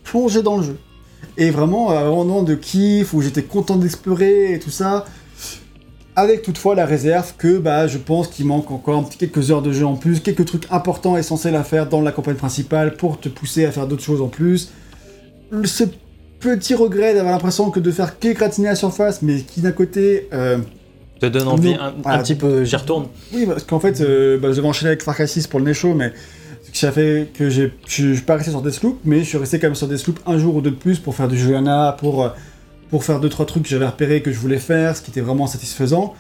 plongé 0.04 0.42
dans 0.42 0.58
le 0.58 0.64
jeu. 0.64 0.78
Et 1.38 1.52
vraiment, 1.52 1.92
à 1.92 2.00
un 2.00 2.10
moment 2.10 2.44
de 2.44 2.56
kiff 2.56 3.14
où 3.14 3.22
j'étais 3.22 3.44
content 3.44 3.76
d'explorer 3.78 4.54
et 4.54 4.60
tout 4.60 4.70
ça. 4.72 5.06
Avec 6.16 6.42
toutefois 6.42 6.76
la 6.76 6.86
réserve 6.86 7.34
que 7.38 7.60
bah, 7.60 7.88
je 7.88 7.98
pense 7.98 8.28
qu'il 8.28 8.46
manque 8.46 8.72
encore 8.72 8.98
un 9.00 9.04
petit 9.04 9.18
quelques 9.18 9.52
heures 9.52 9.62
de 9.62 9.72
jeu 9.72 9.86
en 9.86 9.96
plus, 9.96 10.20
quelques 10.20 10.44
trucs 10.46 10.66
importants 10.70 11.16
essentiels 11.16 11.56
à 11.56 11.64
faire 11.64 11.88
dans 11.88 12.02
la 12.02 12.12
campagne 12.12 12.36
principale 12.36 12.98
pour 12.98 13.20
te 13.22 13.30
pousser 13.30 13.64
à 13.66 13.72
faire 13.72 13.88
d'autres 13.88 14.04
choses 14.04 14.22
en 14.22 14.28
plus. 14.28 14.70
Ce 15.64 15.86
petit 16.42 16.76
regret 16.76 17.14
d'avoir 17.14 17.34
l'impression 17.34 17.70
que 17.72 17.80
de 17.80 17.92
faire 17.92 18.20
que 18.20 18.34
gratiner 18.34 18.68
la 18.68 18.76
surface, 18.76 19.22
mais 19.22 19.40
qui 19.42 19.62
d'un 19.62 19.72
côté 19.72 20.28
euh, 20.34 20.58
Te 21.22 21.28
donne 21.28 21.48
envie 21.48 21.74
Non. 21.76 21.80
un, 21.80 21.94
un 22.12 22.20
petit 22.20 22.36
peu, 22.36 22.66
j'y 22.66 22.76
retourne. 22.76 23.08
oui, 23.34 23.46
parce 23.46 23.64
qu'en 23.64 23.80
fait, 23.80 24.02
euh, 24.02 24.38
bah, 24.38 24.52
j'avais 24.52 24.68
enchaîné 24.68 24.90
avec 24.90 25.04
Far 25.04 25.16
Cry 25.16 25.28
6 25.28 25.48
pour 25.48 25.60
le 25.60 25.66
Nécho, 25.68 25.94
mais 25.94 26.12
ça 26.78 26.92
fait 26.92 27.28
que 27.34 27.50
je 27.50 27.70
suis 27.88 28.18
pas 28.22 28.36
resté 28.36 28.52
sur 28.52 28.62
Deathloop, 28.62 29.00
mais 29.06 29.20
je 29.20 29.24
suis 29.26 29.38
resté 29.38 29.60
quand 29.60 29.68
même 29.68 29.76
sur 29.76 29.88
Deathloop 29.88 30.20
un 30.26 30.38
jour 30.38 30.56
ou 30.56 30.62
deux 30.62 30.72
de 30.72 30.76
plus 30.76 31.00
pour 31.00 31.16
faire 31.16 31.28
du 31.28 31.38
Joanna, 31.38 31.96
pour, 32.00 32.24
euh, 32.24 32.30
pour 32.90 33.04
faire 33.04 33.20
deux 33.20 33.30
trois 33.30 33.46
trucs 33.46 33.64
que 33.64 33.70
j'avais 33.70 33.86
repérés 33.86 34.22
que 34.22 34.32
je 34.32 34.40
voulais 34.40 34.58
faire, 34.60 34.96
ce 34.96 35.02
qui 35.02 35.12
était 35.12 35.22
vraiment 35.22 35.48
satisfaisant. 35.48 36.14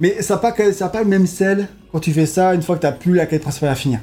Mais 0.00 0.20
ça 0.22 0.34
n'a 0.34 0.40
pas, 0.40 0.52
que- 0.52 0.72
ça 0.72 0.86
a 0.86 0.88
pas 0.88 1.02
le 1.02 1.08
même 1.08 1.26
sel 1.26 1.68
quand 1.92 2.00
tu 2.00 2.12
fais 2.12 2.26
ça 2.26 2.54
une 2.54 2.62
fois 2.62 2.76
que 2.76 2.86
tu 2.86 2.92
plus 2.98 3.14
la 3.14 3.26
quête 3.26 3.42
principale 3.42 3.70
à 3.70 3.74
finir. 3.74 4.00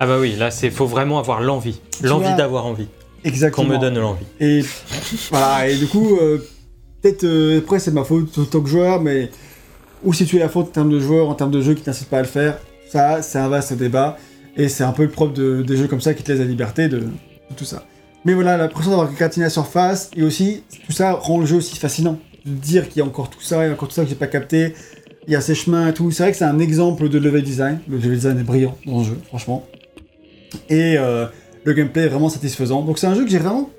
Ah 0.00 0.06
bah 0.06 0.18
oui, 0.20 0.34
là, 0.36 0.50
c'est 0.50 0.70
faut 0.70 0.86
vraiment 0.86 1.18
avoir 1.18 1.40
l'envie. 1.40 1.80
L'envie 2.02 2.34
d'avoir 2.36 2.66
envie. 2.66 2.86
Qu'on 3.22 3.28
Exactement. 3.30 3.68
me 3.68 3.78
donne 3.78 3.98
l'envie. 3.98 4.26
Et 4.40 4.62
voilà, 5.30 5.68
et 5.68 5.76
du 5.76 5.86
coup, 5.86 6.18
euh, 6.20 6.38
peut-être, 7.00 7.24
euh, 7.24 7.58
après 7.60 7.78
c'est 7.78 7.90
ma 7.92 8.04
faute 8.04 8.36
en 8.38 8.44
tant 8.44 8.60
que 8.60 8.68
joueur, 8.68 9.00
mais 9.00 9.30
ou 10.02 10.12
si 10.12 10.26
tu 10.26 10.36
es 10.36 10.40
la 10.40 10.50
faute 10.50 10.66
en 10.68 10.70
termes 10.72 10.90
de 10.90 11.00
joueur, 11.00 11.30
en 11.30 11.34
termes 11.34 11.50
de 11.52 11.62
jeu 11.62 11.72
qui 11.72 11.82
t'incite 11.82 12.08
pas 12.10 12.18
à 12.18 12.22
le 12.22 12.28
faire, 12.28 12.58
ça 12.90 13.22
c'est 13.22 13.38
un 13.38 13.48
vaste 13.48 13.72
débat, 13.72 14.18
et 14.56 14.68
c'est 14.68 14.84
un 14.84 14.92
peu 14.92 15.02
le 15.02 15.10
propre 15.10 15.32
de- 15.34 15.62
des 15.62 15.76
jeux 15.76 15.88
comme 15.88 16.00
ça 16.00 16.14
qui 16.14 16.22
te 16.22 16.30
laissent 16.30 16.40
la 16.40 16.46
liberté 16.46 16.88
de, 16.88 17.04
tout 17.56 17.64
ça. 17.64 17.84
Mais 18.24 18.34
voilà, 18.34 18.56
l'impression 18.56 18.90
d'avoir 18.90 19.12
gratiné 19.12 19.44
la 19.44 19.50
surface, 19.50 20.10
et 20.16 20.22
aussi, 20.22 20.62
tout 20.86 20.92
ça 20.92 21.12
rend 21.12 21.38
le 21.38 21.46
jeu 21.46 21.56
aussi 21.56 21.76
fascinant. 21.76 22.18
De 22.46 22.50
dire 22.52 22.88
qu'il 22.88 22.98
y 22.98 23.02
a 23.02 23.06
encore 23.06 23.30
tout 23.30 23.40
ça, 23.40 23.64
il 23.64 23.68
y 23.68 23.70
a 23.70 23.72
encore 23.72 23.88
tout 23.88 23.94
ça 23.94 24.02
que 24.02 24.08
j'ai 24.08 24.14
pas 24.14 24.26
capté, 24.26 24.74
il 25.26 25.32
y 25.32 25.36
a 25.36 25.40
ces 25.40 25.54
chemins 25.54 25.88
et 25.88 25.94
tout. 25.94 26.10
C'est 26.10 26.22
vrai 26.22 26.32
que 26.32 26.38
c'est 26.38 26.44
un 26.44 26.58
exemple 26.58 27.08
de 27.08 27.18
level 27.18 27.42
design. 27.42 27.80
Le 27.88 27.96
level 27.96 28.14
design 28.14 28.38
est 28.38 28.42
brillant 28.44 28.76
dans 28.86 28.98
le 28.98 29.04
jeu, 29.04 29.18
franchement. 29.26 29.66
Et 30.68 30.96
euh, 30.98 31.26
le 31.64 31.72
gameplay 31.72 32.02
est 32.02 32.08
vraiment 32.08 32.28
satisfaisant. 32.28 32.82
Donc 32.82 32.98
c'est 32.98 33.06
un 33.06 33.14
jeu 33.14 33.24
que 33.24 33.30
j'ai 33.30 33.38
vraiment, 33.38 33.70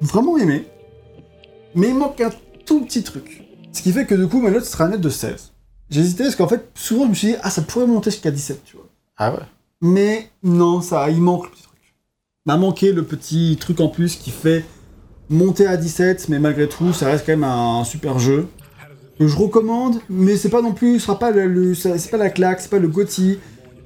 vraiment 0.00 0.38
aimé. 0.38 0.64
Mais 1.74 1.88
il 1.88 1.94
manque 1.94 2.20
un 2.20 2.30
tout 2.64 2.84
petit 2.84 3.02
truc. 3.02 3.42
Ce 3.72 3.82
qui 3.82 3.90
fait 3.92 4.06
que 4.06 4.14
du 4.14 4.28
coup, 4.28 4.40
ma 4.40 4.50
note 4.50 4.64
sera 4.64 4.84
une 4.84 4.92
note 4.92 5.00
de 5.00 5.08
16. 5.08 5.52
J'hésitais 5.90 6.24
parce 6.24 6.36
qu'en 6.36 6.48
fait, 6.48 6.68
souvent 6.74 7.04
je 7.04 7.10
me 7.10 7.14
suis 7.14 7.28
dit, 7.28 7.36
ah, 7.42 7.50
ça 7.50 7.62
pourrait 7.62 7.86
monter 7.86 8.10
jusqu'à 8.10 8.30
17, 8.30 8.62
tu 8.64 8.76
vois. 8.76 8.86
Ah 9.16 9.32
ouais. 9.32 9.40
Mais 9.80 10.30
non, 10.42 10.80
ça, 10.80 11.10
il 11.10 11.20
manque 11.20 11.44
le 11.44 11.50
petit 11.50 11.62
truc. 11.62 11.78
Il 12.46 12.52
m'a 12.52 12.56
manqué 12.56 12.92
le 12.92 13.02
petit 13.02 13.56
truc 13.60 13.80
en 13.80 13.88
plus 13.88 14.16
qui 14.16 14.30
fait 14.30 14.64
monter 15.28 15.66
à 15.66 15.76
17, 15.76 16.28
mais 16.28 16.38
malgré 16.38 16.68
tout, 16.68 16.92
ça 16.92 17.06
reste 17.06 17.26
quand 17.26 17.32
même 17.32 17.44
un, 17.44 17.84
super 17.84 18.18
jeu. 18.18 18.46
Que 19.18 19.28
je 19.28 19.36
recommande, 19.36 20.00
mais 20.10 20.36
c'est 20.36 20.48
pas 20.48 20.60
non 20.60 20.72
plus, 20.72 20.98
ce 20.98 21.06
sera 21.06 21.18
pas 21.18 21.30
le, 21.30 21.74
c'est 21.74 22.10
pas 22.10 22.16
la 22.16 22.30
claque, 22.30 22.60
c'est 22.60 22.70
pas 22.70 22.80
le 22.80 22.88
GOTY, 22.88 23.38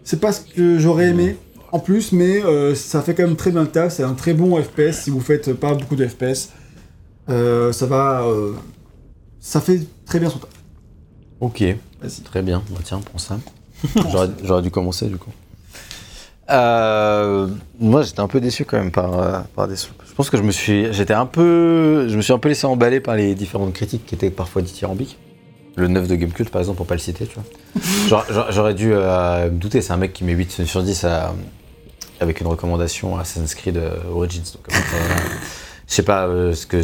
c'est 0.02 0.20
pas 0.20 0.33
ce 0.33 0.41
que 0.41 0.78
j'aurais 0.78 1.08
aimé 1.08 1.36
en 1.70 1.78
plus, 1.81 2.12
mais 2.12 2.42
euh, 2.42 2.75
ça 2.75 3.02
fait 3.02 3.15
quand 3.15 3.25
même 3.25 3.36
très 3.36 3.50
bien 3.50 3.62
le 3.62 3.68
taf, 3.68 3.94
c'est 3.94 4.02
un 4.02 4.15
très 4.15 4.33
bon 4.33 4.60
FPS 4.60 5.02
si 5.02 5.10
vous 5.10 5.20
faites 5.20 5.52
pas 5.52 5.75
beaucoup 5.75 5.97
de 5.97 6.07
FPS. 6.07 6.50
Euh, 7.28 7.73
ça 7.73 7.86
va. 7.86 8.23
euh, 8.23 8.55
ça 9.39 9.60
fait 9.60 9.81
très 10.07 10.18
bien 10.18 10.31
son 10.31 10.39
taf. 10.39 10.50
Ok. 11.41 11.62
Très 12.25 12.42
bien. 12.42 12.62
Bah, 12.70 12.81
tiens, 12.83 13.00
prends 13.00 13.18
ça. 13.18 13.39
J'aurais 14.42 14.62
dû 14.62 14.70
commencer 14.70 15.07
du 15.07 15.17
coup. 15.17 15.31
Euh, 16.51 17.47
moi, 17.78 18.02
j'étais 18.02 18.20
un 18.20 18.28
peu 18.28 18.41
déçu 18.41 18.65
quand 18.65 18.78
même 18.78 18.91
par, 18.91 19.18
euh, 19.18 19.39
par. 19.55 19.68
Je 19.70 20.15
pense 20.17 20.31
que 20.31 20.36
je 20.36 20.43
me 20.43 20.51
suis, 20.51 20.93
j'étais 20.93 21.15
un 21.15 21.27
peu, 21.27 22.09
je 22.09 22.17
me 22.17 22.23
suis 22.23 22.33
un 22.33 22.39
peu 22.39 22.49
laissé 22.49 22.67
emballer 22.67 23.01
par 23.01 23.17
les 23.17 23.35
différentes 23.35 23.73
critiques 23.73 24.07
qui 24.07 24.15
étaient 24.15 24.31
parfois 24.31 24.62
dithyrambiques. 24.62 25.18
Le 25.77 25.86
9 25.86 26.09
de 26.09 26.17
Gamecult, 26.17 26.51
par 26.51 26.60
exemple, 26.60 26.78
pour 26.78 26.86
pas 26.86 26.94
le 26.94 27.01
citer, 27.01 27.27
tu 27.27 27.36
vois. 28.09 28.25
J'aurais- 28.51 28.75
dû 28.75 28.91
euh, 28.93 29.44
me 29.44 29.51
douter, 29.51 29.81
c'est 29.81 29.93
un 29.93 29.97
mec 29.97 30.12
qui 30.12 30.25
met 30.25 30.33
8 30.33 30.65
sur 30.65 30.83
10 30.83 31.05
à- 31.05 31.35
avec 32.20 32.41
une 32.41 32.49
recommandation 32.49 33.17
à 33.17 33.20
Assassin's 33.20 33.55
Creed 33.55 33.77
euh, 33.77 33.91
Origins. 34.12 34.43
Donc, 34.55 34.67
euh, 34.75 34.75
je 35.86 35.94
sais 35.94 36.02
pas 36.02 36.27
euh, 36.27 36.52
ce 36.52 36.67
que, 36.67 36.81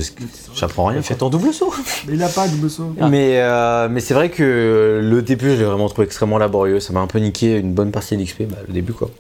j'apprends 0.55 0.85
rien. 0.85 1.03
Fais 1.03 1.17
ton 1.17 1.29
double 1.29 1.53
saut. 1.53 1.75
Mais 2.07 2.15
il 2.15 2.23
a 2.23 2.29
pas 2.29 2.47
de 2.47 2.53
double 2.55 2.71
saut. 2.71 2.95
Ah. 3.01 3.09
Mais, 3.09 3.41
euh, 3.41 3.89
mais 3.91 3.99
c'est 3.99 4.15
vrai 4.15 4.31
que 4.31 5.01
le 5.03 5.23
début, 5.23 5.51
je 5.51 5.57
l'ai 5.57 5.65
vraiment 5.65 5.89
trouvé 5.89 6.05
extrêmement 6.07 6.39
laborieux. 6.39 6.79
Ça 6.79 6.93
m'a 6.93 7.01
un 7.01 7.09
peu 7.09 7.19
niqué 7.19 7.57
une 7.59 7.73
bonne 7.73 7.91
partie 7.91 8.17
d'XP, 8.17 8.43
bah, 8.45 8.59
le 8.69 8.73
début 8.73 8.93
quoi. 8.93 9.11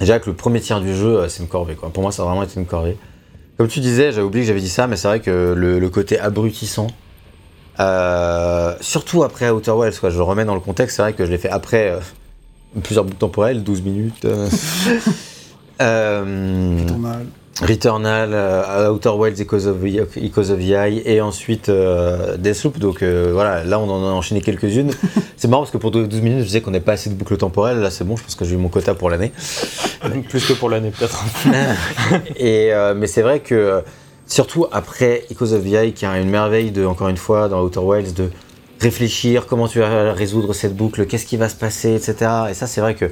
Déjà 0.00 0.18
que 0.18 0.28
le 0.28 0.36
premier 0.36 0.60
tiers 0.60 0.80
du 0.80 0.94
jeu, 0.94 1.18
euh, 1.20 1.28
c'est 1.28 1.42
une 1.42 1.48
corvée 1.48 1.74
quoi. 1.74 1.90
Pour 1.90 2.02
moi, 2.02 2.12
ça 2.12 2.22
a 2.22 2.26
vraiment 2.26 2.42
été 2.42 2.58
une 2.60 2.66
corvée. 2.66 2.96
Comme 3.56 3.68
tu 3.68 3.80
disais, 3.80 4.12
j'avais 4.12 4.26
oublié 4.26 4.44
que 4.44 4.48
j'avais 4.48 4.60
dit 4.60 4.68
ça, 4.68 4.86
mais 4.86 4.96
c'est 4.96 5.08
vrai 5.08 5.20
que 5.20 5.54
le, 5.56 5.78
le 5.78 5.88
côté 5.88 6.18
abrutissant, 6.18 6.88
euh, 7.80 8.74
surtout 8.80 9.22
après 9.22 9.48
Outer 9.50 9.70
Wilds, 9.72 9.98
quoi, 9.98 10.10
je 10.10 10.16
le 10.16 10.22
remets 10.22 10.44
dans 10.44 10.54
le 10.54 10.60
contexte, 10.60 10.96
c'est 10.96 11.02
vrai 11.02 11.12
que 11.14 11.24
je 11.24 11.30
l'ai 11.30 11.38
fait 11.38 11.48
après 11.48 11.90
euh, 11.90 12.00
plusieurs 12.82 13.04
bouts 13.04 13.14
temporels, 13.14 13.62
12 13.64 13.82
minutes. 13.82 14.24
euh. 14.24 14.48
Euh, 15.82 16.78
Returnal. 17.62 18.30
Euh, 18.32 18.90
Outer 18.90 19.10
Wilds, 19.10 19.40
Echoes 19.40 19.66
of, 19.66 19.84
Echoes 19.84 20.50
of 20.50 20.58
the 20.58 20.70
Eye, 20.70 21.02
et 21.04 21.20
ensuite 21.20 21.68
euh, 21.68 22.36
Deathloop. 22.36 22.78
Donc 22.78 23.02
euh, 23.02 23.30
voilà, 23.32 23.64
là 23.64 23.78
on 23.78 23.88
en 23.88 24.06
a 24.06 24.12
enchaîné 24.12 24.40
quelques-unes. 24.40 24.90
c'est 25.36 25.48
marrant 25.48 25.62
parce 25.62 25.70
que 25.70 25.78
pour 25.78 25.90
12 25.90 26.08
minutes, 26.20 26.40
je 26.40 26.44
disais 26.44 26.60
qu'on 26.60 26.70
n'avait 26.70 26.84
pas 26.84 26.92
assez 26.92 27.08
de 27.08 27.14
boucles 27.14 27.36
temporelles. 27.36 27.78
Là 27.78 27.90
c'est 27.90 28.04
bon, 28.04 28.16
je 28.16 28.24
pense 28.24 28.34
que 28.34 28.44
j'ai 28.44 28.54
eu 28.54 28.58
mon 28.58 28.68
quota 28.68 28.94
pour 28.94 29.10
l'année. 29.10 29.32
Plus 30.28 30.46
que 30.46 30.52
pour 30.52 30.68
l'année, 30.68 30.90
peut-être. 30.90 31.24
et, 32.36 32.72
euh, 32.72 32.94
mais 32.94 33.06
c'est 33.06 33.22
vrai 33.22 33.40
que, 33.40 33.82
surtout 34.26 34.66
après 34.70 35.24
Echoes 35.30 35.54
of 35.54 35.64
the 35.64 35.72
Eye, 35.72 35.92
qui 35.92 36.04
a 36.04 36.18
une 36.18 36.30
merveille 36.30 36.70
de, 36.70 36.84
encore 36.84 37.08
une 37.08 37.16
fois, 37.16 37.48
dans 37.48 37.62
Outer 37.62 37.80
Wilds, 37.80 38.14
de 38.14 38.30
réfléchir 38.80 39.46
comment 39.46 39.68
tu 39.68 39.78
vas 39.78 40.12
résoudre 40.12 40.52
cette 40.52 40.76
boucle, 40.76 41.06
qu'est-ce 41.06 41.24
qui 41.24 41.38
va 41.38 41.48
se 41.48 41.54
passer, 41.54 41.94
etc. 41.94 42.30
Et 42.50 42.54
ça, 42.54 42.66
c'est 42.66 42.82
vrai 42.82 42.94
que, 42.94 43.06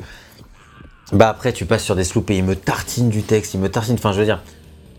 bah 1.12 1.28
après, 1.28 1.52
tu 1.52 1.66
passes 1.66 1.84
sur 1.84 1.96
des 1.96 2.04
sloops 2.04 2.30
et 2.30 2.38
il 2.38 2.44
me 2.44 2.56
tartine 2.56 3.08
du 3.08 3.22
texte, 3.22 3.54
il 3.54 3.60
me 3.60 3.68
tartine, 3.68 3.94
enfin, 3.94 4.12
je 4.12 4.20
veux 4.20 4.24
dire, 4.24 4.42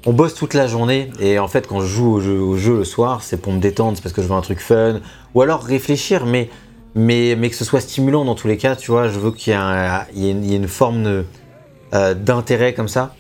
on 0.05 0.13
bosse 0.13 0.35
toute 0.35 0.53
la 0.53 0.67
journée, 0.67 1.09
et 1.19 1.39
en 1.39 1.47
fait, 1.47 1.67
quand 1.67 1.81
je 1.81 1.87
joue 1.87 2.13
au 2.13 2.57
jeu, 2.57 2.77
le 2.77 2.83
soir, 2.83 3.23
c'est 3.23 3.37
pour 3.37 3.51
me 3.51 3.59
détendre, 3.59 3.99
parce 4.01 4.13
que 4.13 4.21
je 4.21 4.27
veux 4.27 4.35
un 4.35 4.41
truc 4.41 4.59
fun, 4.59 4.99
ou 5.33 5.41
alors 5.41 5.63
réfléchir, 5.63 6.25
mais, 6.27 6.49
mais, 6.93 7.35
mais 7.35 7.49
que 7.49 7.55
ce 7.55 7.65
soit 7.65 7.79
stimulant 7.79 8.23
dans 8.23 8.35
tous 8.35 8.47
les 8.47 8.57
cas, 8.57 8.75
tu 8.75 8.91
vois, 8.91 9.07
je 9.07 9.17
veux 9.19 9.31
qu'il 9.31 9.53
y 9.53 10.27
ait, 10.27 10.31
une, 10.55 10.67
forme 10.67 11.25
euh, 11.93 12.13
d'intérêt 12.13 12.73
comme 12.75 12.87
ça. 12.87 13.15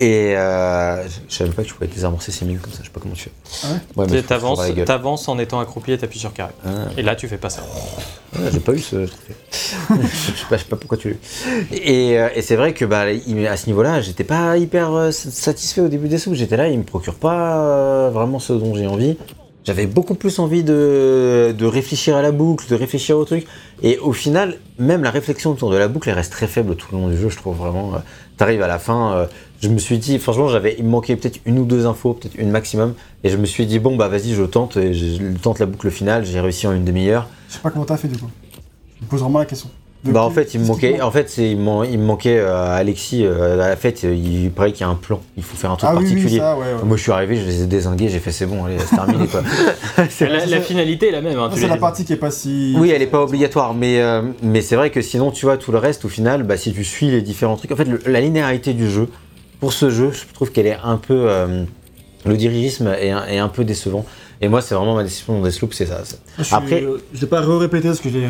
Et 0.00 0.36
euh, 0.36 1.02
je 1.28 1.34
savais 1.34 1.48
même 1.50 1.56
pas 1.56 1.62
que 1.64 1.68
tu 1.68 1.74
pouvais 1.74 1.88
désamorcer 1.88 2.30
ces 2.30 2.44
mines 2.44 2.58
comme 2.58 2.72
ça, 2.72 2.78
je 2.82 2.84
sais 2.84 2.92
pas 2.92 3.00
comment 3.00 3.14
tu 3.14 3.24
fais. 3.24 3.32
Ah 3.64 3.68
ouais 3.96 4.10
ouais, 4.12 4.22
t'avances, 4.22 4.60
t'avances 4.86 5.28
en 5.28 5.38
étant 5.40 5.58
accroupi 5.58 5.90
et 5.90 5.98
t'appuies 5.98 6.20
sur 6.20 6.32
carré. 6.32 6.52
Ah, 6.64 6.70
Et 6.96 7.02
là, 7.02 7.16
tu 7.16 7.26
fais 7.26 7.36
pas 7.36 7.50
ça. 7.50 7.62
ouais, 8.36 8.48
j'ai 8.52 8.60
pas 8.60 8.74
eu 8.74 8.78
ce 8.78 9.06
trophée. 9.06 9.34
je, 9.90 9.96
sais 9.96 10.46
pas, 10.48 10.56
je 10.56 10.62
sais 10.62 10.68
pas 10.68 10.76
pourquoi 10.76 10.98
tu 10.98 11.08
l'as 11.08 11.14
eu. 11.14 11.66
Et, 11.72 12.16
euh, 12.16 12.28
et 12.36 12.42
c'est 12.42 12.54
vrai 12.54 12.74
que 12.74 12.84
bah, 12.84 13.06
à 13.06 13.56
ce 13.56 13.66
niveau-là, 13.66 14.00
j'étais 14.00 14.22
pas 14.22 14.56
hyper 14.56 14.92
euh, 14.92 15.10
satisfait 15.10 15.80
au 15.80 15.88
début 15.88 16.06
des 16.06 16.18
sous. 16.18 16.32
J'étais 16.32 16.56
là, 16.56 16.68
il 16.68 16.78
me 16.78 16.84
procure 16.84 17.16
pas 17.16 17.58
euh, 17.58 18.10
vraiment 18.12 18.38
ce 18.38 18.52
dont 18.52 18.76
j'ai 18.76 18.86
envie. 18.86 19.16
J'avais 19.64 19.86
beaucoup 19.86 20.14
plus 20.14 20.38
envie 20.38 20.62
de, 20.62 21.52
de 21.58 21.66
réfléchir 21.66 22.16
à 22.16 22.22
la 22.22 22.30
boucle, 22.30 22.66
de 22.70 22.74
réfléchir 22.76 23.18
au 23.18 23.24
truc. 23.24 23.46
Et 23.82 23.98
au 23.98 24.12
final, 24.12 24.58
même 24.78 25.02
la 25.02 25.10
réflexion 25.10 25.50
autour 25.50 25.70
de 25.70 25.76
la 25.76 25.88
boucle, 25.88 26.08
elle 26.08 26.14
reste 26.14 26.32
très 26.32 26.46
faible 26.46 26.76
tout 26.76 26.86
le 26.92 26.98
long 26.98 27.08
du 27.08 27.18
jeu, 27.18 27.28
je 27.28 27.36
trouve 27.36 27.56
vraiment. 27.56 27.92
T'arrives 28.38 28.62
à 28.62 28.68
la 28.68 28.78
fin, 28.78 29.12
euh, 29.14 29.26
je 29.60 29.68
me 29.68 29.78
suis 29.78 29.98
dit, 29.98 30.18
franchement, 30.18 30.48
j'avais, 30.48 30.76
il 30.78 30.84
me 30.84 30.90
manquait 30.90 31.16
peut-être 31.16 31.40
une 31.46 31.58
ou 31.58 31.64
deux 31.64 31.86
infos, 31.86 32.14
peut-être 32.14 32.36
une 32.36 32.50
maximum. 32.50 32.94
Et 33.24 33.28
je 33.28 33.36
me 33.36 33.46
suis 33.46 33.66
dit, 33.66 33.78
bon, 33.78 33.96
bah 33.96 34.08
vas-y, 34.08 34.34
je 34.34 34.42
tente, 34.44 34.76
et 34.76 34.94
je, 34.94 35.16
tente 35.42 35.58
la 35.58 35.66
boucle 35.66 35.90
finale. 35.90 36.24
J'ai 36.24 36.40
réussi 36.40 36.66
en 36.66 36.72
une 36.72 36.84
demi-heure. 36.84 37.26
Je 37.48 37.54
sais 37.54 37.60
pas 37.60 37.70
comment 37.70 37.84
t'as 37.84 37.96
fait 37.96 38.08
du 38.08 38.16
coup. 38.18 38.28
Je 39.00 39.04
me 39.04 39.08
pose 39.10 39.20
vraiment 39.20 39.38
la 39.40 39.46
question. 39.46 39.68
De 40.04 40.12
Bah 40.12 40.22
en 40.22 40.30
fait 40.30 40.54
il 40.54 40.60
me 40.60 40.66
manquait, 40.66 41.00
en 41.00 41.10
fait 41.10 41.28
c'est 41.28 41.50
il, 41.50 41.58
man- 41.58 41.84
il 41.90 41.98
me 41.98 42.04
manquait 42.04 42.38
euh, 42.38 42.70
Alexis 42.76 43.24
euh, 43.24 43.54
à 43.54 43.68
la 43.70 43.74
fête, 43.76 44.04
il 44.04 44.48
paraît 44.52 44.70
qu'il 44.70 44.82
y 44.82 44.84
a 44.84 44.88
un 44.88 44.94
plan, 44.94 45.20
il 45.36 45.42
faut 45.42 45.56
faire 45.56 45.72
un 45.72 45.76
truc 45.76 45.90
Ah 45.92 45.96
oui, 45.96 46.04
oui, 46.04 46.10
particulier. 46.12 46.38
ça, 46.38 46.56
ouais, 46.56 46.62
ouais. 46.66 46.84
Moi 46.84 46.96
je 46.96 47.02
suis 47.02 47.10
arrivé, 47.10 47.34
je 47.34 47.44
les 47.44 47.62
ai 47.64 47.66
désingués, 47.66 48.08
j'ai 48.08 48.20
fait 48.20 48.30
c'est 48.30 48.46
bon, 48.46 48.64
allez 48.64 48.76
c'est 48.78 48.94
terminé 48.94 49.26
quoi. 49.26 49.42
C'est- 50.08 50.28
La, 50.30 50.46
la 50.46 50.60
finalité 50.60 51.08
est 51.08 51.10
la 51.10 51.20
même. 51.20 51.36
hein, 51.40 51.50
c'est 51.52 51.66
la 51.66 51.74
dit. 51.74 51.80
partie 51.80 52.04
qui 52.04 52.12
est 52.12 52.16
pas 52.16 52.30
si. 52.30 52.76
Oui, 52.78 52.90
elle 52.90 53.02
est 53.02 53.08
pas 53.08 53.20
obligatoire, 53.24 53.74
mais, 53.74 54.00
euh, 54.00 54.22
mais 54.40 54.60
c'est 54.62 54.76
vrai 54.76 54.90
que 54.90 55.02
sinon, 55.02 55.32
tu 55.32 55.46
vois, 55.46 55.56
tout 55.56 55.72
le 55.72 55.78
reste, 55.78 56.04
au 56.04 56.08
final, 56.08 56.44
bah, 56.44 56.56
si 56.56 56.72
tu 56.72 56.84
suis 56.84 57.10
les 57.10 57.20
différents 57.20 57.56
trucs, 57.56 57.72
en 57.72 57.76
fait, 57.76 57.84
le- 57.86 58.00
la 58.06 58.20
linéarité 58.20 58.74
du 58.74 58.88
jeu, 58.88 59.08
pour 59.60 59.72
ce 59.72 59.90
jeu, 59.90 60.10
je 60.12 60.32
trouve 60.34 60.50
qu'elle 60.52 60.66
est 60.66 60.78
un 60.82 60.96
peu. 60.96 61.26
euh, 61.28 61.64
le 62.26 62.36
dirigisme 62.36 62.88
est 63.00 63.10
un, 63.10 63.24
est 63.26 63.38
un 63.38 63.48
peu 63.48 63.64
décevant. 63.64 64.04
Et 64.40 64.48
moi, 64.48 64.60
c'est 64.60 64.74
vraiment 64.74 64.94
ma 64.94 65.02
décision 65.04 65.38
dans 65.40 65.44
Deathloop, 65.46 65.72
c'est 65.74 65.86
ça. 65.86 66.00
c'est- 66.04 66.18
Je 66.38 66.42
suis- 66.44 66.54
Après- 66.54 66.84
je 67.12 67.20
vais 67.20 67.26
pas 67.26 67.40
répéter 67.40 67.92
ce 67.94 68.00
que 68.00 68.08
j'ai 68.10 68.26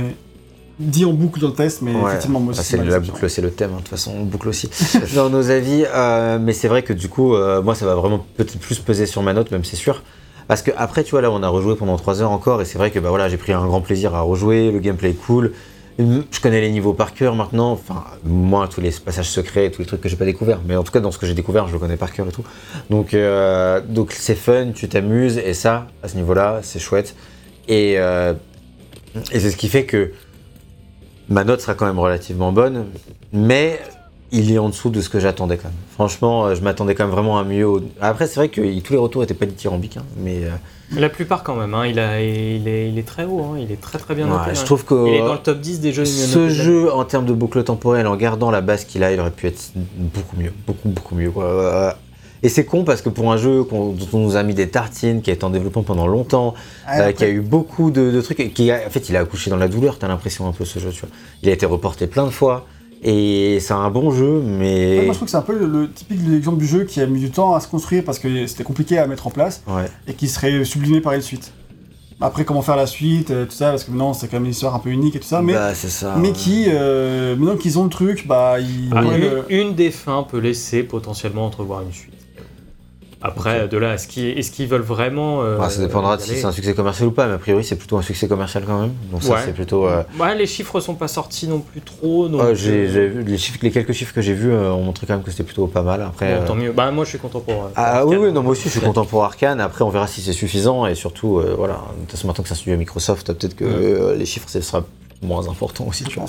dit 0.79 1.05
en 1.05 1.13
boucle 1.13 1.41
dans 1.41 1.49
le 1.49 1.55
test, 1.55 1.83
mais 1.83 1.93
Ouais. 1.95 2.11
effectivement, 2.11 2.39
moi 2.41 2.53
Bah, 2.53 2.61
aussi. 2.61 2.71
c'est 2.71 2.83
la 2.85 3.01
boucle, 3.01 3.29
c'est 3.29 3.43
le 3.43 3.51
thème, 3.51 3.71
hein, 3.73 3.77
de 3.77 3.81
toute 3.81 3.89
façon, 3.89 4.13
on 4.17 4.25
boucle 4.25 4.49
aussi 4.49 4.69
dans 5.15 5.29
nos 5.31 5.51
avis. 5.51 5.85
euh, 5.87 6.39
mais 6.41 6.53
c'est 6.53 6.69
vrai 6.69 6.83
que 6.83 6.93
du 6.93 7.09
coup, 7.09 7.35
euh, 7.35 7.63
moi, 7.63 7.75
ça 7.75 7.85
va 7.87 7.95
vraiment 7.95 8.25
peut-être 8.37 8.59
plus 8.59 8.79
peser 8.79 9.07
sur 9.07 9.23
ma 9.23 9.33
note, 9.33 9.51
même 9.51 9.65
c'est 9.65 9.77
sûr. 9.77 10.03
Parce 10.47 10.63
que 10.63 10.71
après, 10.79 11.03
tu 11.05 11.11
vois, 11.11 11.21
là, 11.21 11.31
on 11.31 11.43
a 11.43 11.49
rejoué 11.49 11.75
pendant 11.77 11.97
3 11.97 12.23
heures 12.23 12.31
encore, 12.31 12.63
et 12.63 12.65
c'est 12.65 12.79
vrai 12.79 12.91
que 12.91 12.99
bah 13.01 13.11
voilà, 13.11 13.29
j'ai 13.29 13.37
pris 13.37 13.53
un 13.53 13.67
grand 13.67 13.81
plaisir 13.83 14.15
à 14.15 14.21
rejouer. 14.23 14.71
Le 14.71 14.79
gameplay 14.79 15.11
est 15.11 15.15
cool. 15.27 15.53
Je 15.99 16.41
connais 16.41 16.61
les 16.61 16.71
niveaux 16.71 16.93
par 16.93 17.13
cœur 17.13 17.35
maintenant, 17.35 17.73
enfin, 17.73 18.05
moins 18.25 18.69
tous 18.69 18.81
les 18.81 18.91
passages 18.91 19.29
secrets 19.29 19.67
et 19.67 19.71
tous 19.73 19.83
les 19.83 19.87
trucs 19.87 20.01
que 20.01 20.09
j'ai 20.09 20.17
pas 20.17 20.25
découverts, 20.25 20.61
mais 20.65 20.77
en 20.77 20.85
tout 20.85 20.93
cas, 20.93 21.01
dans 21.01 21.11
ce 21.11 21.19
que 21.19 21.27
j'ai 21.27 21.35
découvert, 21.35 21.67
je 21.67 21.73
le 21.73 21.81
connais 21.81 21.97
par 21.97 22.13
cœur 22.13 22.29
et 22.29 22.31
tout. 22.31 22.45
Donc, 22.89 23.15
euh, 23.15 23.81
donc 23.81 24.13
c'est 24.13 24.37
fun, 24.37 24.71
tu 24.73 24.89
t'amuses, 24.89 25.39
et 25.39 25.55
ça, 25.55 25.89
à 26.05 26.09
ce 26.09 26.15
niveau-là, 26.15 26.61
c'est 26.63 26.79
chouette. 26.79 27.17
Et, 27.67 27.95
euh, 27.99 28.33
et 29.33 29.41
c'est 29.41 29.51
ce 29.51 29.57
qui 29.57 29.69
fait 29.69 29.87
que 29.87 30.13
ma 31.29 31.43
note 31.43 31.61
sera 31.61 31.75
quand 31.75 31.87
même 31.87 31.99
relativement 31.99 32.53
bonne, 32.53 32.87
mais 33.33 33.81
il 34.31 34.53
est 34.53 34.59
en 34.59 34.69
dessous 34.69 34.91
de 34.91 35.01
ce 35.01 35.09
que 35.09 35.19
j'attendais 35.19 35.57
quand 35.57 35.69
même. 35.69 35.79
Franchement, 35.95 36.47
euh, 36.47 36.55
je 36.55 36.63
m'attendais 36.63 36.95
quand 36.95 37.07
même 37.07 37.13
vraiment 37.13 37.41
à 37.41 37.45
mieux. 37.45 37.67
Après, 38.01 38.29
c'est 38.29 38.37
vrai 38.37 38.51
que 38.51 38.61
tous 38.81 38.93
les 38.93 38.99
retours 39.01 39.25
étaient 39.25 39.35
pas 39.35 39.47
dithyrambiques, 39.47 39.97
hein, 39.97 40.05
mais 40.17 40.43
La 40.97 41.09
plupart 41.09 41.43
quand 41.43 41.55
même. 41.57 41.75
hein, 41.75 41.87
il, 41.87 41.99
a, 41.99 42.21
il, 42.23 42.67
est, 42.67 42.89
il 42.89 42.99
est 42.99 43.07
très 43.07 43.25
haut. 43.25 43.43
hein, 43.43 43.59
il 43.61 43.71
est 43.71 43.81
très 43.81 43.99
très 43.99 44.15
bien 44.15 44.27
ouais, 44.27 44.33
noté. 44.39 44.55
je 44.55 44.61
hein. 44.61 44.65
trouve 44.65 44.85
que 44.85 45.07
Il 45.09 45.15
est 45.15 45.19
dans 45.19 45.35
le 45.35 45.39
top 45.39 45.61
10 45.61 45.81
des 45.81 45.93
jeux 45.93 46.05
ce 46.05 46.49
jeu, 46.49 46.93
en 46.93 47.05
termes 47.05 47.27
de 47.27 47.33
boucle 47.33 47.63
temporelle, 47.65 48.07
en 48.07 48.17
gardant 48.17 48.51
la 48.51 48.61
base 48.61 48.85
qu'il 48.85 49.05
a, 49.05 49.13
il 49.13 49.21
aurait 49.21 49.31
pu 49.31 49.47
être 49.49 49.73
beaucoup 49.75 50.37
mieux, 50.37 50.53
beaucoup 50.67 50.89
beaucoup 50.89 51.15
mieux. 51.15 51.31
quoi. 51.31 51.97
Et 52.43 52.49
c'est 52.49 52.65
con 52.65 52.85
parce 52.85 53.03
que 53.03 53.09
pour 53.09 53.33
un 53.33 53.37
jeu 53.37 53.67
dont 53.69 53.97
on 54.13 54.19
nous 54.19 54.37
a 54.37 54.43
mis 54.45 54.55
des 54.55 54.69
tartines, 54.69 55.23
qui 55.23 55.31
a 55.31 55.33
été 55.33 55.43
en 55.45 55.51
développement 55.51 55.83
pendant 55.83 56.07
longtemps, 56.07 56.55
Ah, 56.87 57.01
Euh, 57.01 57.13
qui 57.13 57.25
a 57.25 57.29
eu 57.29 57.41
beaucoup 57.41 57.91
de, 57.91 58.13
de 58.13 58.21
trucs, 58.21 58.39
et 58.39 58.51
qui 58.51 58.71
a- 58.71 58.81
en 58.87 58.91
fait 58.91 59.09
il 59.09 59.17
a 59.17 59.21
accouché 59.21 59.51
dans 59.51 59.57
la 59.57 59.67
douleur, 59.67 59.99
t'as 59.99 60.07
l'impression 60.09 60.47
un 60.47 60.53
peu 60.53 60.65
ce 60.65 60.79
jeu, 60.79 60.91
tu 60.91 61.01
vois. 61.01 61.09
Il 61.43 61.49
a 61.49 61.53
été 61.53 61.67
reporté 61.67 62.07
plein 62.07 62.25
de 62.25 62.31
fois, 62.31 62.65
et 63.03 63.59
c'est 63.61 63.75
un 63.75 63.91
bon 63.91 64.11
jeu, 64.11 64.39
ouais, 64.39 64.43
mais... 64.45 65.03
moi, 65.05 65.13
je 65.13 65.19
trouve 65.19 65.27
que 65.27 65.31
c'est 65.31 65.37
un 65.37 65.43
peu 65.43 65.57
le, 65.59 65.67
le 65.67 65.91
typique 65.91 66.25
de 66.25 66.33
l'exemple 66.33 66.59
du 66.59 66.67
jeu 66.67 66.85
qui 66.85 67.01
a 67.01 67.07
mis 67.07 67.21
du 67.21 67.31
temps 67.31 67.55
à 67.55 67.61
se 67.61 67.69
construire 67.69 68.05
parce 68.05 68.19
que 68.19 68.47
c'était 68.47 68.65
compliqué 68.65 68.99
à 68.99 69.07
mettre 69.07 69.27
en 69.27 69.31
place 69.31 69.63
Ouais. 69.69 69.87
et 70.07 70.15
qui 70.15 70.29
serait 70.29 70.65
sublimé 70.65 71.01
par 71.01 71.13
une 71.13 71.21
suite. 71.23 71.53
Après, 72.21 72.45
comment 72.45 72.63
faire 72.63 72.75
la 72.75 72.89
suite, 72.89 73.31
euh, 73.31 73.45
tout 73.45 73.53
ça, 73.53 73.71
parce 73.71 73.85
que 73.85 73.93
maintenant 73.93 74.13
c'est 74.13 74.27
quand 74.27 74.39
même 74.39 74.47
une 74.47 74.51
histoire 74.51 74.75
un 74.75 74.81
peu 74.81 74.91
unique 74.91 75.15
et 75.15 75.21
tout 75.21 75.29
ça, 75.29 75.41
mais, 75.41 75.53
Bah, 75.53 75.73
c'est 75.75 75.89
ça. 75.89 76.17
mais 76.19 76.29
ouais. 76.29 76.35
qui, 76.35 76.65
euh, 76.67 77.37
maintenant 77.37 77.57
qu'ils 77.57 77.79
ont 77.79 77.85
le 77.85 77.91
truc, 77.91 78.27
bah 78.27 78.57
ils. 78.59 78.91
Ah, 78.93 79.03
une, 79.05 79.21
le- 79.21 79.45
une 79.51 79.75
des 79.77 79.93
fins 79.93 80.25
peut 80.29 80.39
laisser 80.41 80.83
potentiellement 80.83 81.47
entrevoir 81.47 81.83
une 81.83 81.93
suite. 81.93 82.15
Après, 83.21 83.67
de 83.67 83.77
là, 83.79 83.95
est-ce 83.95 84.07
qu'ils 84.53 84.69
veulent 84.69 84.81
vraiment. 84.81 85.43
euh, 85.43 85.59
Ah, 85.61 85.69
ça 85.69 85.81
dépendra 85.81 86.17
de 86.17 86.23
si 86.23 86.37
c'est 86.37 86.45
un 86.45 86.53
succès 86.53 86.73
commercial 86.75 87.09
ou 87.09 87.11
pas, 87.11 87.27
mais 87.27 87.35
a 87.35 87.39
priori 87.39 87.65
c'est 87.65 87.75
plutôt 87.75 87.97
un 87.97 88.03
succès 88.03 88.29
commercial 88.29 88.63
quand 88.65 88.81
même. 88.81 88.93
Donc 89.11 89.25
ça 89.25 89.33
Ouais. 89.35 89.41
c'est 89.45 89.53
plutôt. 89.53 89.89
euh, 89.89 90.05
Ouais, 90.21 90.37
les 90.37 90.47
chiffres 90.47 90.79
sont 90.79 90.95
pas 90.95 91.09
sortis 91.09 91.49
non 91.49 91.59
plus 91.59 91.81
trop. 91.81 92.29
Donc, 92.29 92.41
ah, 92.45 92.47
euh, 92.47 92.53
vu 92.53 93.25
les, 93.25 93.37
chiffres, 93.39 93.59
les 93.63 93.73
quelques 93.73 93.93
chiffres 93.93 94.15
que 94.15 94.21
j'ai 94.21 94.35
vus 94.35 94.53
euh, 94.53 94.71
ont 94.73 94.83
montré 94.85 95.07
quand 95.07 95.15
même 95.15 95.25
que 95.25 95.33
c'était 95.33 95.43
plutôt 95.43 95.67
pas 95.67 95.83
mal. 95.83 96.03
Après. 96.03 96.39
bon, 96.39 96.47
tant 96.47 96.55
mieux. 96.55 96.71
Bah, 96.71 96.91
moi, 96.93 97.05
je 97.05 97.11
suis 97.11 97.19
content 97.19 97.41
pour. 97.41 97.55
pour 97.57 97.71
Ah 97.75 98.07
oui, 98.07 98.17
non, 98.33 98.43
moi 98.43 98.53
aussi 98.53 98.65
je 98.65 98.69
suis 98.71 98.81
content 98.81 99.05
pour 99.05 99.25
Arkane. 99.25 99.61
Après, 99.61 99.83
on 99.85 99.91
verra 99.91 100.07
si 100.07 100.21
c'est 100.23 100.33
suffisant 100.33 100.87
et 100.87 100.95
surtout, 100.95 101.43
voilà, 101.57 101.75
de 101.97 102.01
toute 102.03 102.13
façon, 102.13 102.29
maintenant 102.29 102.43
que 102.43 102.49
c'est 102.49 102.55
un 102.55 102.59
studio 102.59 102.79
Microsoft, 102.79 103.33
peut-être 103.33 103.57
que 103.57 104.15
les 104.17 104.27
chiffres, 104.27 104.49
ce 104.49 104.61
sera 104.61 104.85
moins 105.23 105.49
important 105.49 105.85
aussi, 105.89 106.05
tu 106.05 106.21
vois. 106.21 106.29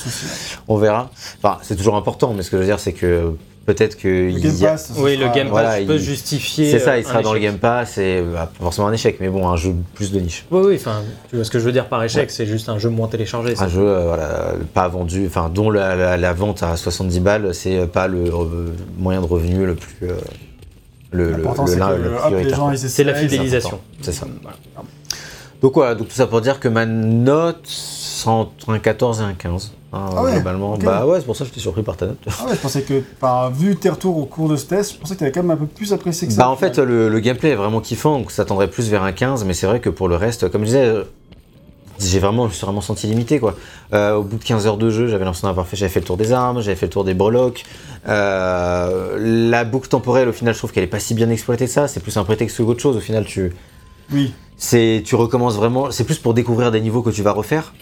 On 0.68 0.78
verra. 0.78 1.12
Enfin, 1.44 1.60
c'est 1.62 1.76
toujours 1.76 1.96
important, 1.96 2.34
mais 2.36 2.42
ce 2.42 2.50
que 2.50 2.58
je 2.58 2.62
veux 2.64 2.68
dire, 2.68 2.80
c'est 2.80 2.94
que 2.94 3.34
peut-être 3.74 3.98
que. 3.98 4.08
Le 4.08 4.40
Game 4.40 4.56
a- 4.64 4.72
Pass. 4.72 4.92
Oui, 4.98 5.16
le 5.16 5.24
sera- 5.24 5.36
Game 5.36 5.48
Pass 5.50 5.52
Voilà, 5.52 5.86
peut 5.86 5.96
il- 5.96 6.00
justifier. 6.00 6.72
C'est 6.72 6.80
ça, 6.80 6.92
euh, 6.94 6.98
il 7.00 7.04
sera 7.06 7.20
un 7.20 7.22
dans 7.22 7.34
le. 7.34 7.40
Game 7.40 7.58
Pass 7.58 7.98
et 7.98 8.22
bah, 8.22 8.52
pas 8.58 8.64
forcément 8.64 8.88
un 8.88 8.94
échec, 8.94 9.18
mais 9.20 9.30
bon, 9.30 9.48
un 9.48 9.56
jeu 9.56 9.76
plus 9.94 10.12
de 10.12 10.20
niche. 10.20 10.46
Oui, 10.52 10.62
oui, 10.66 10.76
enfin, 10.76 11.02
tu 11.30 11.36
vois 11.36 11.46
ce 11.46 11.52
que 11.52 11.60
je 11.60 11.66
veux 11.66 11.72
dire 11.72 11.88
par 11.88 12.04
échec, 12.04 12.32
c'est 12.32 12.46
juste 12.46 12.70
un 12.70 12.80
jeu 12.80 12.90
moins 12.90 13.08
téléchargé. 13.08 13.56
c'est 13.56 13.64
Un 13.64 13.70
jeu, 13.70 13.82
euh, 13.88 14.04
voilà, 14.06 14.54
pas 14.74 14.88
vendu, 14.88 15.26
enfin, 15.28 15.50
dont 15.54 15.70
la, 15.70 15.96
la- 15.96 16.18
la 16.18 16.34
vente 16.34 16.64
à 16.64 16.76
70 16.76 17.20
balles, 17.20 17.54
c'est 17.54 17.86
pas 17.88 18.08
le 18.08 18.26
euh, 18.26 18.74
moyen 18.98 19.22
de 19.22 19.26
revenu 19.28 19.66
le 19.66 19.76
plus. 19.76 19.96
euh, 20.10 20.14
le, 21.12 21.26
le, 21.26 21.32
L'important, 21.38 21.66
le- 21.66 21.72
c'est 22.78 23.04
le 23.04 23.12
la 23.12 23.18
fidélisation. 23.18 23.80
C'est 24.02 24.12
ça. 24.14 24.28
Voilà. 24.42 24.58
Donc 25.62 25.74
voilà, 25.74 25.96
donc 25.96 26.08
tout 26.08 26.16
ça 26.16 26.26
pour 26.28 26.40
dire 26.42 26.60
que 26.60 26.68
ma 26.70 26.86
note, 26.86 27.62
c'est 27.66 28.28
entre 28.30 28.70
un 28.70 28.80
14 28.80 29.20
et 29.20 29.24
un 29.24 29.34
15. 29.34 29.72
hein, 29.92 30.06
Ah 30.16 30.24
ouais, 30.24 30.34
globalement. 30.36 30.78
Bah 30.78 31.06
ouais, 31.06 31.20
c'est 31.20 31.26
pour 31.26 31.36
ça 31.36 31.44
que 31.44 31.50
j'étais 31.50 31.60
surpris 31.60 31.84
par 31.84 31.98
ta 31.98 32.06
note. 32.08 32.18
Ah 32.28 32.46
ouais, 32.46 32.52
je 32.56 32.60
pensais 32.62 32.82
que, 32.84 33.02
enfin, 33.22 33.50
vu 33.54 33.76
tes 33.76 33.90
retours 33.90 34.18
au 34.18 34.26
cours 34.26 34.48
de 34.48 34.56
ce 34.56 34.66
test, 34.66 34.94
je 34.94 34.98
pensais 35.00 35.16
que 35.16 35.20
t'avais 35.20 35.32
quand 35.32 35.42
même 35.44 35.52
un 35.52 35.58
peu 35.58 35.66
plus 35.66 35.92
apprécié 35.92 36.28
que 36.28 36.34
ça. 36.34 36.44
Bah 36.44 36.50
en 36.50 36.56
fait, 36.56 36.78
le, 36.80 37.10
le 37.10 37.20
gameplay 37.20 37.50
est 37.50 37.56
vraiment 37.56 37.82
kiffant, 37.82 38.20
donc 38.20 38.32
ça 38.32 38.46
tendrait 38.46 38.70
plus 38.70 38.90
vers 38.90 39.04
un 39.04 39.12
15, 39.12 39.44
mais 39.44 39.54
c'est 39.54 39.68
vrai 39.68 39.82
que 39.82 39.90
pour 39.90 40.08
le 40.08 40.16
reste, 40.16 40.50
comme 40.50 40.62
je 40.62 40.68
disais, 40.68 40.86
euh, 40.86 41.04
j'ai 42.00 42.20
vraiment, 42.20 42.44
je 42.44 42.50
me 42.52 42.54
suis 42.54 42.66
vraiment 42.66 42.80
senti 42.80 43.08
limité 43.08 43.40
quoi. 43.42 43.56
Euh, 43.94 44.16
au 44.16 44.24
bout 44.24 44.38
de 44.38 44.44
15 44.46 44.66
heures 44.66 44.78
de 44.78 44.90
jeu, 44.90 45.08
j'avais 45.08 45.26
l'impression 45.26 45.50
d'avoir 45.50 45.68
fait, 45.68 45.76
j'avais 45.76 45.92
fait 45.92 46.00
le 46.00 46.06
tour 46.06 46.16
des 46.16 46.32
armes, 46.32 46.62
j'avais 46.62 46.78
fait 46.78 46.86
le 46.86 46.92
tour 46.92 47.04
des 47.04 47.14
breloques. 47.14 47.66
Euh, 48.08 49.18
la 49.50 49.66
boucle 49.66 49.90
temporelle, 49.90 50.30
au 50.30 50.34
final, 50.34 50.54
je 50.54 50.60
trouve 50.60 50.72
qu'elle 50.72 50.86
est 50.86 50.88
pas 50.88 51.00
si 51.00 51.14
bien 51.14 51.30
exploitée 51.30 51.66
que 51.66 51.72
ça. 51.72 51.90
C'est 51.90 52.00
plus 52.00 52.16
un 52.16 52.24
prétexte 52.24 52.58
qu'autre 52.64 52.80
chose. 52.82 52.96
Au 52.96 53.02
final, 53.02 53.26
tu, 53.26 53.54
Oui. 54.12 54.34
c'est, 54.58 55.02
tu 55.06 55.16
recommences 55.16 55.56
vraiment. 55.56 55.92
C'est 55.92 56.04
plus 56.04 56.18
pour 56.18 56.34
découvrir 56.34 56.72
des 56.72 56.82
niveaux 56.82 57.02
que 57.02 57.10
tu 57.12 57.22
vas 57.24 57.32
refaire. 57.32 57.74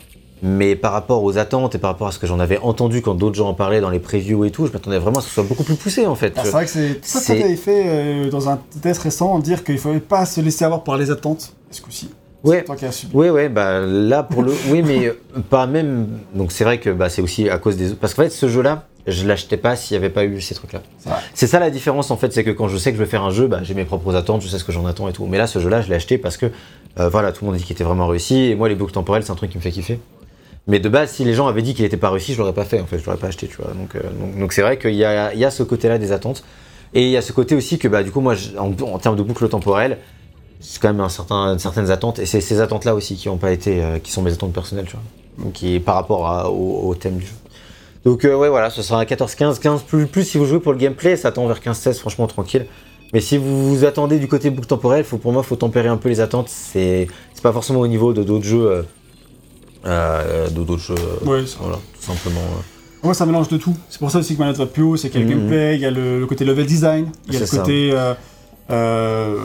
Mais 0.43 0.75
par 0.75 0.91
rapport 0.91 1.23
aux 1.23 1.39
attentes 1.39 1.73
et 1.73 1.77
par 1.79 1.89
rapport 1.89 2.07
à 2.07 2.11
ce 2.11 2.19
que 2.19 2.27
j'en 2.27 2.39
avais 2.39 2.59
entendu 2.59 3.01
quand 3.01 3.15
d'autres 3.15 3.35
gens 3.35 3.49
en 3.49 3.53
parlaient 3.55 3.81
dans 3.81 3.89
les 3.89 3.97
previews 3.99 4.45
et 4.45 4.51
tout, 4.51 4.67
je 4.67 4.71
m'attendais 4.71 4.99
vraiment 4.99 5.17
à 5.17 5.21
ce 5.21 5.25
que 5.25 5.29
ce 5.29 5.33
soit 5.33 5.43
beaucoup 5.43 5.63
plus 5.63 5.73
poussé 5.73 6.05
en 6.05 6.13
fait. 6.13 6.33
Ah, 6.35 6.41
c'est 6.43 6.51
vrai 6.51 6.65
que 6.65 6.69
c'est 6.69 6.99
ça 7.03 7.19
que 7.19 7.25
C'est- 7.25 7.39
t'avais 7.39 7.55
fait 7.55 7.83
euh, 7.87 8.29
dans 8.29 8.47
un 8.47 8.59
test 8.83 9.01
récent, 9.01 9.39
dire 9.39 9.63
qu'il 9.63 9.79
fallait 9.79 9.99
pas 9.99 10.27
se 10.27 10.39
laisser 10.39 10.63
avoir 10.63 10.83
par 10.83 10.95
les 10.97 11.09
attentes. 11.09 11.53
Ce 11.71 11.81
coup-ci. 11.81 12.11
Ouais. 12.43 12.57
C'est 12.59 12.65
toi 12.65 12.75
qui 12.75 12.85
as 12.85 12.91
subi. 12.91 13.11
Oui, 13.15 13.29
ouais, 13.31 13.49
bah 13.49 13.79
là 13.79 14.21
pour 14.21 14.43
le, 14.43 14.53
oui, 14.69 14.83
mais 14.83 15.07
euh, 15.07 15.13
pas 15.49 15.65
même. 15.65 16.07
Donc 16.35 16.51
c'est 16.51 16.63
vrai 16.65 16.79
que 16.79 16.91
bah, 16.91 17.09
c'est 17.09 17.23
aussi 17.23 17.49
à 17.49 17.57
cause 17.57 17.75
des, 17.75 17.95
parce 17.95 18.13
qu'en 18.13 18.21
fait 18.21 18.29
ce 18.29 18.47
jeu-là, 18.47 18.85
je 19.07 19.25
l'achetais 19.27 19.57
pas 19.57 19.75
s'il 19.75 19.95
y 19.95 19.97
avait 19.97 20.09
pas 20.09 20.25
eu 20.25 20.41
ces 20.41 20.53
trucs-là. 20.55 20.81
C'est 21.33 21.47
ça 21.47 21.59
la 21.59 21.69
différence 21.69 22.11
en 22.11 22.17
fait, 22.17 22.31
c'est 22.33 22.43
que 22.43 22.51
quand 22.51 22.67
je 22.67 22.77
sais 22.77 22.91
que 22.91 22.97
je 22.97 23.03
vais 23.03 23.09
faire 23.09 23.23
un 23.23 23.29
jeu, 23.31 23.47
bah, 23.47 23.59
j'ai 23.63 23.73
mes 23.73 23.85
propres 23.85 24.15
attentes, 24.15 24.41
je 24.41 24.47
sais 24.47 24.59
ce 24.59 24.63
que 24.63 24.71
j'en 24.71 24.85
attends 24.85 25.07
et 25.07 25.13
tout. 25.13 25.25
Mais 25.25 25.37
là, 25.37 25.47
ce 25.47 25.59
jeu-là, 25.59 25.81
je 25.81 25.89
l'ai 25.89 25.95
acheté 25.95 26.17
parce 26.17 26.37
que 26.37 26.47
euh, 26.99 27.09
voilà, 27.09 27.31
tout 27.31 27.43
le 27.45 27.51
monde 27.51 27.57
dit 27.59 27.63
qu'il 27.63 27.73
était 27.73 27.83
vraiment 27.83 28.07
réussi 28.07 28.35
et 28.45 28.55
moi 28.55 28.69
les 28.69 28.75
boucles 28.75 28.91
temporelles, 28.93 29.23
c'est 29.23 29.31
un 29.31 29.35
truc 29.35 29.51
qui 29.51 29.57
me 29.57 29.61
fait 29.63 29.71
kiffer. 29.71 29.99
Mais 30.67 30.79
de 30.79 30.89
base, 30.89 31.11
si 31.11 31.23
les 31.23 31.33
gens 31.33 31.47
avaient 31.47 31.61
dit 31.61 31.73
qu'il 31.73 31.85
était 31.85 31.95
pas 31.97 32.09
réussi, 32.09 32.33
je 32.33 32.39
l'aurais 32.39 32.53
pas 32.53 32.65
fait 32.65 32.81
en 32.81 32.85
fait, 32.85 32.99
je 32.99 33.05
l'aurais 33.05 33.17
pas 33.17 33.27
acheté, 33.27 33.47
tu 33.47 33.55
vois. 33.57 33.71
Donc 33.73 33.95
euh, 33.95 34.01
donc 34.39 34.51
c'est 34.51 34.61
vrai 34.61 34.77
qu'il 34.77 34.95
y 34.95 35.05
a, 35.05 35.33
il 35.33 35.39
y 35.39 35.45
a 35.45 35.51
ce 35.51 35.63
côté-là 35.63 35.97
des 35.97 36.11
attentes 36.11 36.43
et 36.93 37.03
il 37.03 37.09
y 37.09 37.15
a 37.17 37.21
ce 37.21 37.31
côté 37.31 37.55
aussi 37.55 37.77
que 37.79 37.87
bah 37.87 38.03
du 38.03 38.11
coup 38.11 38.19
moi, 38.21 38.35
je- 38.35 38.57
en, 38.57 38.71
en 38.93 38.99
termes 38.99 39.15
de 39.15 39.23
boucle 39.23 39.47
temporelle, 39.47 39.97
c'est 40.59 40.81
quand 40.81 40.89
même 40.89 40.99
un 40.99 41.07
certain, 41.09 41.57
certaines 41.59 41.91
attentes 41.91 42.19
et 42.19 42.25
c'est 42.25 42.41
ces 42.41 42.59
attentes-là 42.59 42.95
aussi 42.95 43.15
qui 43.15 43.29
ont 43.29 43.37
pas 43.37 43.51
été, 43.51 43.81
euh, 43.81 43.99
qui 43.99 44.11
sont 44.11 44.21
mes 44.23 44.33
attentes 44.33 44.51
personnelles, 44.53 44.85
tu 44.85 44.93
vois. 44.93 45.03
Donc 45.45 45.53
qui 45.53 45.79
par 45.79 45.95
rapport 45.95 46.27
à- 46.27 46.49
au, 46.49 46.89
au 46.89 46.95
thème 46.95 47.17
du 47.17 47.25
jeu. 47.27 47.33
Donc 48.05 48.23
euh, 48.25 48.35
ouais 48.35 48.49
voilà, 48.49 48.69
ce 48.69 48.81
sera 48.81 48.99
un 49.01 49.03
14-15, 49.03 49.59
15 49.59 49.83
plus, 49.83 50.05
plus 50.07 50.23
si 50.23 50.37
vous 50.37 50.45
jouez 50.45 50.59
pour 50.59 50.71
le 50.71 50.77
gameplay, 50.77 51.15
ça 51.17 51.31
tend 51.31 51.45
vers 51.47 51.59
15-16 51.59 51.99
franchement 51.99 52.27
tranquille. 52.27 52.65
Mais 53.13 53.21
si 53.21 53.37
vous 53.37 53.69
vous 53.75 53.85
attendez 53.85 54.19
du 54.19 54.27
côté 54.27 54.49
boucle 54.49 54.67
temporelle, 54.67 55.03
faut, 55.05 55.17
pour 55.17 55.31
moi 55.31 55.43
faut 55.43 55.55
tempérer 55.55 55.87
un 55.87 55.97
peu 55.97 56.09
les 56.09 56.19
attentes, 56.19 56.49
c'est 56.49 57.07
c'est 57.33 57.41
pas 57.43 57.53
forcément 57.53 57.79
au 57.79 57.87
niveau 57.87 58.13
de 58.13 58.23
d'autres 58.23 58.45
jeux, 58.45 58.67
euh, 58.69 58.83
euh, 59.85 60.49
d'autres 60.49 60.77
jeux, 60.77 60.95
Ouais, 61.25 61.45
ça- 61.45 61.57
voilà, 61.61 61.77
tout 61.77 62.01
simplement. 62.01 62.41
euh. 62.41 62.61
Moi, 63.03 63.13
ça 63.13 63.25
mélange 63.25 63.47
de 63.47 63.57
tout. 63.57 63.75
C'est 63.89 63.99
pour 63.99 64.09
ça 64.11 64.17
aussi 64.19 64.33
que 64.35 64.39
ma 64.39 64.47
note 64.47 64.57
va 64.57 64.65
plus 64.65 64.81
haut. 64.83 64.97
C'est 64.97 65.09
qu'il 65.09 65.21
y 65.21 65.23
a 65.23 65.27
le 65.27 65.33
Mhm. 65.33 65.39
gameplay, 65.41 65.75
il 65.75 65.81
y 65.81 65.85
a 65.85 65.91
le, 65.91 66.19
le 66.19 66.25
côté 66.25 66.43
level 66.43 66.65
design, 66.65 67.09
il 67.27 67.33
y 67.33 67.37
a 67.37 67.39
le 67.39 67.45
C'est 67.45 67.55
ça. 67.55 67.61
côté 67.61 67.93
euh, 68.71 69.37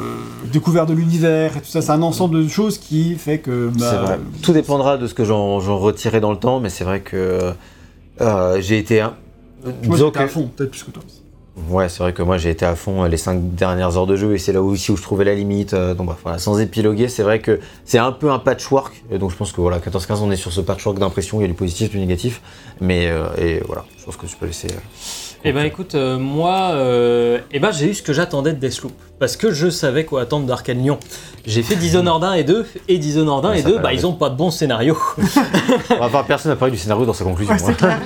découverte 0.53 0.89
de 0.89 0.95
l'univers 0.95 1.57
et 1.57 1.61
tout 1.61 1.67
ça. 1.69 1.83
C'est 1.83 1.93
un 1.93 2.03
ensemble 2.03 2.43
de 2.43 2.49
choses 2.49 2.79
qui 2.79 3.15
fait 3.15 3.39
que. 3.39 3.69
bah, 3.69 3.87
C'est 3.91 3.97
vrai. 3.99 4.19
Tout 4.43 4.53
dépendra 4.53 4.97
de 4.97 5.07
ce 5.07 5.15
que 5.15 5.25
j'en 5.25 5.61
j'en 5.61 5.79
retirerai 5.79 6.21
dans 6.21 6.33
le 6.33 6.39
temps, 6.39 6.59
mais 6.61 6.71
c'est 6.71 6.85
vrai 6.85 7.01
que 7.01 7.53
euh, 8.20 8.60
j'ai 8.60 8.78
été 8.78 9.00
un... 9.00 9.15
Moi, 9.84 9.99
à 10.16 10.26
fond, 10.26 10.50
peut-être 10.57 10.70
plus 10.70 10.82
que 10.82 10.91
toi. 10.91 11.02
Ouais, 11.68 11.89
c'est 11.91 11.99
vrai 12.02 12.15
que 12.15 12.23
moi 12.23 12.39
j'ai 12.39 12.49
été 12.49 12.65
à 12.65 12.74
fond 12.74 13.05
euh, 13.05 13.08
les 13.08 13.18
5 13.18 13.55
dernières 13.55 13.99
heures 13.99 14.07
de 14.07 14.16
jeu 14.16 14.34
et 14.34 14.39
c'est 14.39 14.55
là 14.55 14.62
aussi 14.62 14.91
où 14.91 14.97
je 14.97 15.02
trouvais 15.02 15.24
la 15.24 15.34
limite. 15.34 15.74
euh, 15.74 15.92
donc 15.92 16.07
bref, 16.07 16.18
voilà, 16.23 16.39
sans 16.39 16.58
épiloguer, 16.58 17.08
c'est 17.08 17.23
vrai 17.23 17.41
que 17.41 17.60
c'est 17.84 17.99
un 17.99 18.10
peu 18.10 18.31
un 18.31 18.39
patchwork. 18.39 19.05
Et 19.10 19.18
donc 19.18 19.31
je 19.32 19.36
pense 19.36 19.52
que 19.52 19.60
voilà, 19.60 19.78
14-15, 19.78 20.20
on 20.23 20.31
est 20.31 20.36
sur 20.36 20.50
ce 20.50 20.62
patchwork 20.62 20.99
d'impression, 20.99 21.41
il 21.41 21.42
y 21.42 21.44
a 21.44 21.49
du 21.49 21.55
positif, 21.55 21.91
du 21.91 21.99
négatif. 21.99 22.41
Mais 22.81 23.07
euh, 23.08 23.26
et 23.36 23.60
voilà, 23.66 23.84
je 23.99 24.05
pense 24.05 24.16
que 24.16 24.24
tu 24.26 24.34
peux 24.36 24.47
laisser. 24.47 24.68
euh, 24.68 24.78
Eh 25.45 25.53
ben 25.53 25.65
écoute, 25.65 25.97
euh, 25.97 26.19
moi, 26.19 26.71
euh, 26.75 27.39
eh 27.51 27.59
ben, 27.59 27.73
j'ai 27.73 27.91
eu 27.91 27.95
ce 27.95 28.03
que 28.03 28.12
j'attendais 28.12 28.53
de 28.53 28.59
Deathloop. 28.59 28.93
Parce 29.19 29.37
que 29.37 29.53
je 29.53 29.71
savais 29.71 30.05
quoi 30.05 30.23
attendre 30.23 30.47
d'Arcane 30.47 30.81
Lyon. 30.83 30.99
J'ai 31.47 31.65
fait 31.65 31.75
Dishonored 31.75 32.23
1 32.23 32.33
et 32.35 32.45
2, 32.45 32.65
et 32.89 32.99
Dishonored 32.99 33.45
1 33.47 33.49
Ouais, 33.51 33.59
et 33.59 33.62
ça 33.62 33.69
2, 33.69 33.75
va, 33.75 33.81
bah 33.83 33.93
ils 33.93 34.07
ont 34.07 34.12
pas 34.12 34.31
de 34.31 34.37
bon 34.37 34.51
scénario. 34.53 34.97
Enfin, 36.01 36.25
personne 36.27 36.51
n'a 36.53 36.57
parlé 36.57 36.73
du 36.73 36.79
scénario 36.79 37.05
dans 37.05 37.12
sa 37.12 37.25
conclusion. 37.25 37.55
Ouais, 37.55 37.61
hein. 37.69 37.73
clair. 37.75 37.99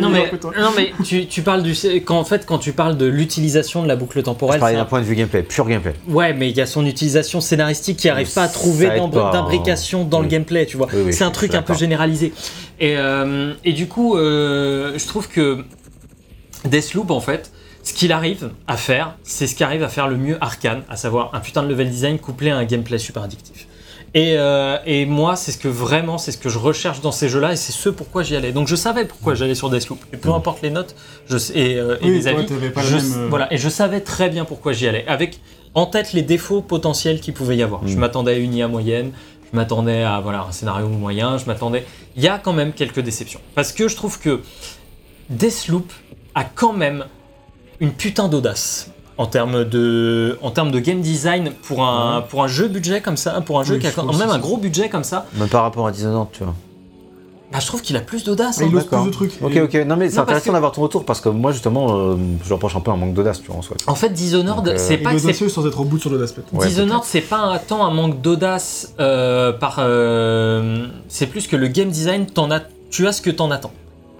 non 0.00 0.08
mais, 0.10 0.30
non 0.58 0.70
mais 0.76 0.92
tu, 1.04 1.26
tu 1.26 1.42
parles 1.42 1.62
du... 1.62 1.74
Quand, 2.04 2.18
en 2.18 2.24
fait, 2.24 2.44
quand 2.46 2.58
tu 2.58 2.72
parles 2.72 2.96
de 2.96 3.06
l'utilisation 3.06 3.82
de 3.82 3.88
la 3.88 3.94
boucle 3.96 4.18
Je 4.18 4.24
temporelle, 4.24 4.58
parlais 4.58 4.74
c'est 4.74 4.78
d'un 4.78 4.82
un- 4.82 4.86
point 4.86 5.00
de 5.00 5.04
vue 5.06 5.14
gameplay, 5.14 5.42
pur 5.42 5.66
gameplay. 5.68 5.94
Ouais, 6.08 6.32
mais 6.34 6.50
il 6.50 6.56
y 6.56 6.60
a 6.60 6.66
son 6.66 6.84
utilisation 6.86 7.40
scénaristique 7.40 7.98
qui 7.98 8.08
arrive 8.08 8.32
pas 8.32 8.42
à 8.44 8.48
trouver 8.48 8.90
hein. 8.90 9.08
d'imbrication 9.32 10.04
dans 10.04 10.20
le 10.20 10.26
gameplay, 10.28 10.66
tu 10.66 10.76
vois. 10.76 10.88
Oui, 10.92 11.02
oui, 11.06 11.12
c'est 11.12 11.24
un 11.24 11.28
je 11.28 11.34
truc 11.34 11.54
un 11.54 11.62
peu 11.62 11.74
généralisé. 11.74 12.32
Et, 12.80 12.96
euh, 12.96 13.54
et 13.64 13.72
du 13.72 13.86
coup, 13.86 14.16
euh, 14.16 14.92
je 14.96 15.06
trouve 15.06 15.28
que 15.28 15.64
Deathloop, 16.64 17.10
en 17.10 17.20
fait, 17.20 17.52
ce 17.82 17.92
qu'il 17.94 18.12
arrive 18.12 18.50
à 18.66 18.76
faire, 18.76 19.16
c'est 19.22 19.46
ce 19.46 19.54
qu'arrive 19.56 19.82
à 19.82 19.88
faire 19.88 20.08
le 20.08 20.16
mieux 20.16 20.36
Arkane, 20.40 20.82
à 20.88 20.96
savoir 20.96 21.30
un 21.34 21.40
putain 21.40 21.62
de 21.62 21.68
level 21.68 21.88
design 21.90 22.18
couplé 22.18 22.50
à 22.50 22.56
un 22.56 22.64
gameplay 22.64 22.98
super 22.98 23.22
addictif. 23.22 23.66
Et, 24.12 24.34
euh, 24.36 24.76
et 24.86 25.06
moi, 25.06 25.36
c'est 25.36 25.52
ce 25.52 25.58
que 25.58 25.68
vraiment, 25.68 26.18
c'est 26.18 26.32
ce 26.32 26.38
que 26.38 26.48
je 26.48 26.58
recherche 26.58 27.00
dans 27.00 27.12
ces 27.12 27.28
jeux-là, 27.28 27.52
et 27.52 27.56
c'est 27.56 27.70
ce 27.72 27.88
pourquoi 27.88 28.24
j'y 28.24 28.34
allais. 28.34 28.50
Donc 28.50 28.66
je 28.66 28.74
savais 28.74 29.04
pourquoi 29.04 29.34
j'allais 29.36 29.54
sur 29.54 29.70
Deathloop. 29.70 30.04
Et 30.12 30.16
peu 30.16 30.30
importe 30.32 30.62
les 30.62 30.70
notes 30.70 30.96
je, 31.28 31.36
et, 31.54 31.76
euh, 31.78 31.96
et 32.02 32.06
Oui, 32.06 32.10
les 32.18 32.26
avis, 32.26 32.44
pas 32.44 32.82
même, 32.82 33.00
euh, 33.16 33.26
voilà, 33.30 33.52
et 33.52 33.56
je 33.56 33.68
savais 33.68 34.00
très 34.00 34.28
bien 34.28 34.44
pourquoi 34.44 34.72
j'y 34.72 34.88
allais, 34.88 35.06
avec 35.06 35.38
en 35.74 35.86
tête 35.86 36.12
les 36.12 36.22
défauts 36.22 36.60
potentiels 36.60 37.20
qu'il 37.20 37.34
pouvait 37.34 37.56
y 37.56 37.62
avoir. 37.62 37.86
Je 37.86 37.94
Mm. 37.94 38.00
m'attendais 38.00 38.32
à 38.32 38.36
une 38.38 38.52
IA 38.52 38.66
moyenne, 38.66 39.12
je 39.52 39.56
m'attendais 39.56 40.02
à 40.02 40.18
voilà, 40.18 40.42
un 40.48 40.52
scénario 40.52 40.88
moyen, 40.88 41.38
je 41.38 41.44
m'attendais... 41.46 41.86
Il 42.16 42.22
y 42.24 42.28
a 42.28 42.38
quand 42.38 42.52
même 42.52 42.72
quelques 42.72 43.00
déceptions. 43.00 43.40
Parce 43.54 43.70
que 43.72 43.86
je 43.86 43.94
trouve 43.94 44.18
que 44.18 44.42
Deathloop 45.28 45.92
a 46.34 46.44
quand 46.44 46.72
même 46.72 47.04
une 47.80 47.92
putain 47.92 48.28
d'audace 48.28 48.90
en 49.18 49.26
termes 49.26 49.64
de, 49.64 50.38
en 50.42 50.50
termes 50.50 50.70
de 50.70 50.78
game 50.78 51.00
design 51.00 51.50
pour 51.62 51.82
un, 51.84 52.22
pour 52.22 52.42
un 52.42 52.48
jeu 52.48 52.68
budget 52.68 53.00
comme 53.00 53.16
ça, 53.16 53.40
pour 53.42 53.60
un 53.60 53.64
jeu 53.64 53.74
Oui, 53.74 53.80
qui 53.80 53.86
a 53.86 53.90
quand 53.90 54.16
même 54.16 54.30
un 54.30 54.38
gros 54.38 54.56
budget 54.56 54.88
comme 54.88 55.04
ça, 55.04 55.26
Même 55.34 55.48
par 55.48 55.62
rapport 55.62 55.86
à 55.86 55.92
Dishonored, 55.92 56.28
tu 56.32 56.42
vois. 56.44 56.54
bah, 57.52 57.58
je 57.60 57.66
trouve 57.66 57.82
qu'il 57.82 57.96
a 57.96 58.00
plus 58.00 58.24
d'audace. 58.24 58.58
Ah, 58.60 58.64
hein. 58.64 58.68
il 58.70 58.76
ose 58.76 58.86
plus 58.86 59.04
de 59.04 59.10
trucs. 59.10 59.32
Ok, 59.42 59.56
ok. 59.56 59.74
Non, 59.86 59.96
mais 59.96 60.08
c'est 60.08 60.18
intéressant 60.20 60.46
que- 60.46 60.52
d'avoir 60.52 60.72
ton 60.72 60.80
retour 60.82 61.04
parce 61.04 61.20
que 61.20 61.28
moi, 61.28 61.52
justement, 61.52 61.98
euh, 61.98 62.16
je 62.44 62.52
reproche 62.54 62.76
un 62.76 62.80
peu 62.80 62.90
un 62.92 62.96
manque 62.96 63.12
d'audace, 63.12 63.42
tu 63.42 63.48
vois, 63.48 63.56
en 63.56 63.62
soi. 63.62 63.76
En 63.86 63.94
fait, 63.94 64.08
Dishonored, 64.10 64.68
euh, 64.68 64.74
c'est 64.78 64.94
Il 64.94 65.02
pas 65.02 65.14
audacieux 65.14 65.48
sans 65.50 65.66
être 65.66 65.80
au 65.80 65.84
bout 65.84 65.98
sur 65.98 66.08
l'audace, 66.10 66.32
peut-être. 66.32 66.54
Ouais, 66.54 66.66
Dishonored, 66.68 67.02
c'est 67.04 67.20
pas 67.20 67.38
un- 67.40 67.58
tant 67.58 67.84
un 67.84 67.90
manque 67.92 68.22
d'audace 68.22 68.94
euh, 69.00 69.52
par. 69.52 69.76
euh, 69.80 70.86
c'est 71.08 71.26
plus 71.26 71.46
que 71.46 71.56
le 71.56 71.68
game 71.68 71.90
design, 71.90 72.24
t'en 72.26 72.50
as, 72.50 72.60
tu 72.90 73.06
as 73.06 73.12
ce 73.12 73.20
que 73.20 73.30
t'en 73.30 73.50
attends 73.50 73.72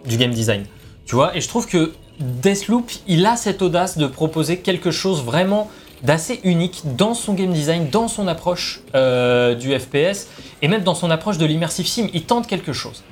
du 0.06 0.16
game 0.18 0.32
design. 0.32 0.64
Tu 1.10 1.16
vois, 1.16 1.36
et 1.36 1.40
je 1.40 1.48
trouve 1.48 1.66
que 1.66 1.90
Deathloop, 2.20 2.89
il 3.08 3.26
a 3.26 3.34
cette 3.34 3.62
audace 3.62 3.98
de 3.98 4.06
proposer 4.06 4.58
quelque 4.58 4.92
chose 4.92 5.24
vraiment 5.24 5.68
d'assez 6.05 6.39
unique 6.44 6.82
dans 6.97 7.14
son 7.14 7.34
game 7.34 7.52
design, 7.52 7.89
dans 7.90 8.06
son 8.06 8.28
approche 8.28 8.82
euh, 8.94 9.56
du 9.56 9.76
FPS 9.76 10.28
et 10.62 10.68
même 10.68 10.84
dans 10.84 10.94
son 10.94 11.10
approche 11.10 11.36
de 11.36 11.47
l'immersive 11.47 11.89
sim. 11.89 12.06
Il 12.14 12.22
tente 12.26 12.47
quelque 12.47 12.72
chose. 12.72 13.02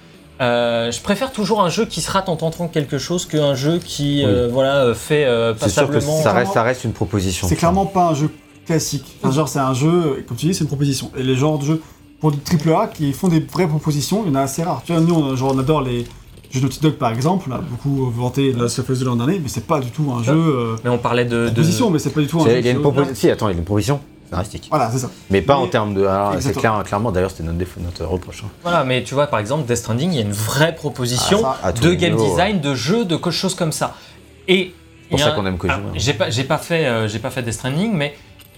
Euh, 0.41 0.93
je 0.93 1.01
préfère 1.01 1.33
toujours 1.33 1.61
un 1.61 1.71
jeu 1.71 1.87
qui 1.87 2.01
se 2.01 2.09
rate 2.09 2.29
en 2.29 2.37
tentant 2.37 2.69
quelque 2.69 2.99
chose 2.99 3.27
qu'un 3.27 3.57
jeu 3.57 3.81
qui 3.85 4.25
euh, 4.25 4.49
voilà 4.49 4.95
fait 4.95 5.25
euh, 5.25 5.53
C'est 5.59 5.69
sûr 5.69 5.89
que 5.89 5.95
passablement. 5.95 6.23
ça 6.23 6.33
reste, 6.33 6.53
ça 6.53 6.63
reste 6.63 6.85
une 6.85 6.93
proposition. 6.93 7.49
C'est 7.49 7.57
clairement 7.57 7.87
pas 7.87 8.11
un 8.11 8.15
jeu 8.15 8.31
classique. 8.65 9.07
Enfin, 9.21 9.35
genre, 9.35 9.49
c'est 9.49 9.59
un 9.59 9.75
jeu, 9.75 10.25
comme 10.29 10.37
tu 10.37 10.47
dis, 10.47 10.55
c'est 10.55 10.61
une 10.61 10.69
proposition. 10.69 11.11
Et 11.19 11.25
les 11.25 11.35
genres 11.35 11.59
de 11.59 11.65
jeux 11.65 11.83
pour 12.21 12.31
du 12.31 12.39
AAA 12.39 12.87
qui 12.95 13.13
font 13.13 13.27
des 13.27 13.41
vraies 13.41 13.67
propositions, 13.67 14.23
il 14.25 14.29
y 14.29 14.31
en 14.31 14.37
a 14.37 14.43
assez 14.43 14.63
rares. 14.63 14.83
Tu 14.87 14.93
vois, 14.93 15.01
nous, 15.01 15.17
on, 15.17 15.35
genre, 15.35 15.53
on 15.53 15.59
adore 15.59 15.81
les 15.81 16.07
jeux 16.51 16.61
Naughty 16.61 16.81
Dog 16.81 16.95
par 16.95 17.13
exemple, 17.13 17.49
on 17.51 17.55
a 17.55 17.59
beaucoup 17.59 18.11
vanté 18.11 18.53
de 18.53 18.59
la 18.59 18.67
Us 18.67 18.79
de 18.81 19.05
l'an 19.05 19.17
dernier, 19.17 19.39
mais 19.39 19.49
c'est 19.49 19.67
pas 19.67 19.81
du 19.81 19.91
tout 19.91 20.11
un 20.17 20.23
jeu. 20.23 20.33
Euh, 20.35 20.77
Mais 20.85 20.91
on 20.91 20.99
parlait 20.99 21.25
de, 21.25 21.45
de- 21.45 21.47
proposition, 21.51 21.91
mais 21.91 21.99
c'est 21.99 22.11
pas 22.11 22.21
du 22.21 22.27
tout 22.27 22.41
un 22.41 22.45
jeu. 22.45 22.59
Il 22.59 22.65
y 22.65 22.69
a 22.69 22.73
une 22.73 22.81
proposition. 22.81 23.15
Si, 23.15 23.31
attends, 23.31 23.49
il 23.49 23.53
y 23.53 23.55
a 23.55 23.59
une 23.59 23.65
proposition 23.65 24.01
scénaristique. 24.27 24.67
Voilà, 24.71 24.91
c'est 24.91 24.99
ça. 24.99 25.11
Mais 25.31 25.41
pas 25.43 25.57
Mais- 25.57 25.63
en 25.63 25.67
termes 25.69 25.95
de. 25.95 26.05
alors, 26.07 26.35
c'est 26.41 26.57
clair, 26.57 26.83
clairement, 26.85 27.13
d'ailleurs, 27.13 27.31
c'était 27.31 27.43
notre 27.45 27.59
notre 27.83 28.05
reproche. 28.05 28.43
hein. 28.45 28.51
Voilà, 28.63 28.85
mais 28.85 29.03
tu 29.03 29.15
vois, 29.15 29.27
par 29.27 29.39
exemple, 29.41 29.67
Death 29.67 29.77
Stranding, 29.79 30.11
il 30.13 30.17
y 30.17 30.19
a 30.19 30.23
une 30.23 30.33
vraie 30.33 30.75
proposition 30.75 31.43
Ah, 31.63 31.73
de 31.73 31.93
game 31.95 32.17
design, 32.17 32.61
de 32.61 32.75
jeu, 32.75 33.05
de 33.05 33.17
quelque 33.17 33.31
chose 33.31 33.55
comme 33.55 33.73
ça. 33.73 33.95
Et 34.47 34.73
C'est 35.05 35.09
pour 35.11 35.21
ça 35.21 35.31
qu'on 35.33 35.47
aime 35.47 35.57
Kojima. 35.59 35.79
Alors, 35.81 35.91
J'ai 35.95 36.13
pas, 36.15 36.29
j'ai 36.31 36.45
pas 36.45 36.59
fait, 36.59 36.87
euh, 36.87 37.09
j'ai 37.09 37.19
pas 37.19 37.31
fait 37.31 37.43
Death 37.43 37.55
Stranding, 37.55 37.93
mais 37.95 38.15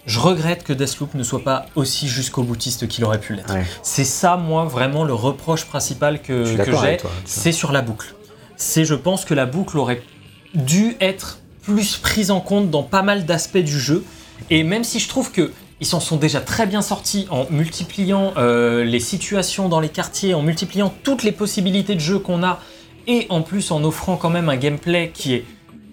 je 0.07 0.19
regrette 0.19 0.65
que 0.65 0.73
Deathloop 0.73 1.15
ne 1.15 1.23
soit 1.23 1.45
pas 1.45 1.67
aussi 1.75 2.09
jusqu'au 2.09 2.43
boutiste 2.43 2.89
qu'il 2.89 3.05
aurait 3.05 3.20
pu 3.20 3.35
l'être. 3.35 3.53
Ouais. 3.53 3.65
C'est 3.83 4.05
ça, 4.05 4.37
moi, 4.37 4.65
vraiment 4.65 5.05
le 5.05 5.15
reproche 5.15 5.67
principal 5.67 6.23
que, 6.23 6.45
j'ai, 6.45 6.99
c'est 7.25 7.53
sur 7.53 7.73
la 7.73 7.83
boucle. 7.83 8.15
C'est, 8.57 8.85
je 8.85 8.95
pense 8.95 9.25
que 9.25 9.35
la 9.35 9.47
boucle 9.47 9.79
aurait 9.79 10.03
dû 10.55 10.97
être 11.01 11.39
plus 11.62 11.97
prise 11.97 12.31
en 12.31 12.41
compte 12.41 12.70
dans 12.70 12.83
pas 12.83 13.03
mal 13.03 13.25
d'aspects 13.27 13.59
du 13.59 13.79
jeu. 13.79 14.05
Et 14.49 14.62
même 14.62 14.85
si 14.85 14.99
je 14.99 15.09
trouve 15.09 15.31
que 15.33 15.53
ils 15.81 15.87
s'en 15.87 16.01
sont 16.01 16.17
déjà 16.17 16.41
très 16.41 16.67
bien 16.67 16.83
sortis 16.83 17.27
en 17.31 17.47
multipliant 17.51 18.35
euh, 18.37 18.85
les 18.85 19.01
situations 19.01 19.69
dans 19.69 19.81
les 19.81 19.89
quartiers, 19.89 20.35
en 20.35 20.43
multipliant 20.43 20.93
toutes 21.03 21.23
les 21.23 21.33
possibilités 21.33 21.95
de 21.95 22.01
jeu 22.01 22.19
qu'on 22.19 22.43
a, 22.43 22.61
et 23.07 23.27
en 23.31 23.41
plus 23.41 23.70
en 23.70 23.83
offrant 23.83 24.17
quand 24.17 24.29
même 24.29 24.51
un 24.51 24.57
gameplay 24.57 25.11
qui 25.12 25.35
est 25.35 25.45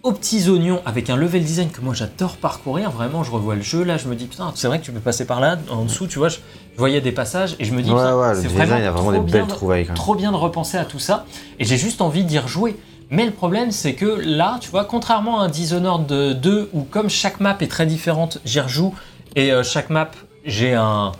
aux 0.03 0.11
petits 0.11 0.49
oignons 0.49 0.81
avec 0.85 1.09
un 1.09 1.15
level 1.15 1.43
design 1.43 1.69
que 1.69 1.81
moi 1.81 1.93
j'adore 1.93 2.37
parcourir. 2.37 2.91
Vraiment, 2.91 3.23
je 3.23 3.31
revois 3.31 3.55
le 3.55 3.61
jeu 3.61 3.83
là, 3.83 3.97
je 3.97 4.07
me 4.07 4.15
dis 4.15 4.25
putain, 4.25 4.51
c'est 4.55 4.67
vrai 4.67 4.79
que 4.79 4.85
tu 4.85 4.91
peux 4.91 4.99
passer 4.99 5.25
par 5.25 5.39
là, 5.39 5.57
en 5.69 5.83
dessous, 5.83 6.07
tu 6.07 6.19
vois, 6.19 6.29
je, 6.29 6.37
voyais 6.77 7.01
des 7.01 7.11
passages 7.11 7.55
et 7.59 7.65
je 7.65 7.73
me 7.73 7.81
dis 7.81 7.91
Ouais, 7.91 8.11
ouais, 8.11 8.35
c'est 8.35 8.47
vraiment 8.47 8.77
il 8.77 8.83
y 8.83 8.85
a 8.85 8.91
vraiment 8.91 9.11
trop 9.11 9.23
des 9.23 9.31
belles 9.31 9.45
de- 9.45 9.49
trouvailles 9.49 9.83
quand 9.83 9.89
même. 9.89 9.97
trop 9.97 10.15
bien 10.15 10.31
de 10.31 10.37
repenser 10.37 10.77
à 10.77 10.85
tout 10.85 10.99
ça 10.99 11.25
et 11.59 11.65
j'ai 11.65 11.77
juste 11.77 12.01
envie 12.01 12.23
d'y 12.23 12.39
rejouer. 12.39 12.75
Mais 13.09 13.25
le 13.25 13.31
problème, 13.31 13.71
c'est 13.71 13.93
que 13.93 14.05
là, 14.05 14.57
tu 14.59 14.69
vois, 14.69 14.83
contrairement 14.83 15.39
à 15.39 15.45
un 15.45 15.47
Dishonored 15.49 16.07
2 16.41 16.69
où 16.73 16.81
comme 16.81 17.09
chaque 17.09 17.39
map 17.39 17.55
est 17.61 17.67
très 17.67 17.85
différente, 17.85 18.39
j'y 18.43 18.59
rejoue 18.59 18.93
et 19.37 19.51
euh, 19.53 19.63
chaque 19.63 19.89
map, 19.89 20.11
j'ai 20.45 20.73
un, 20.73 21.13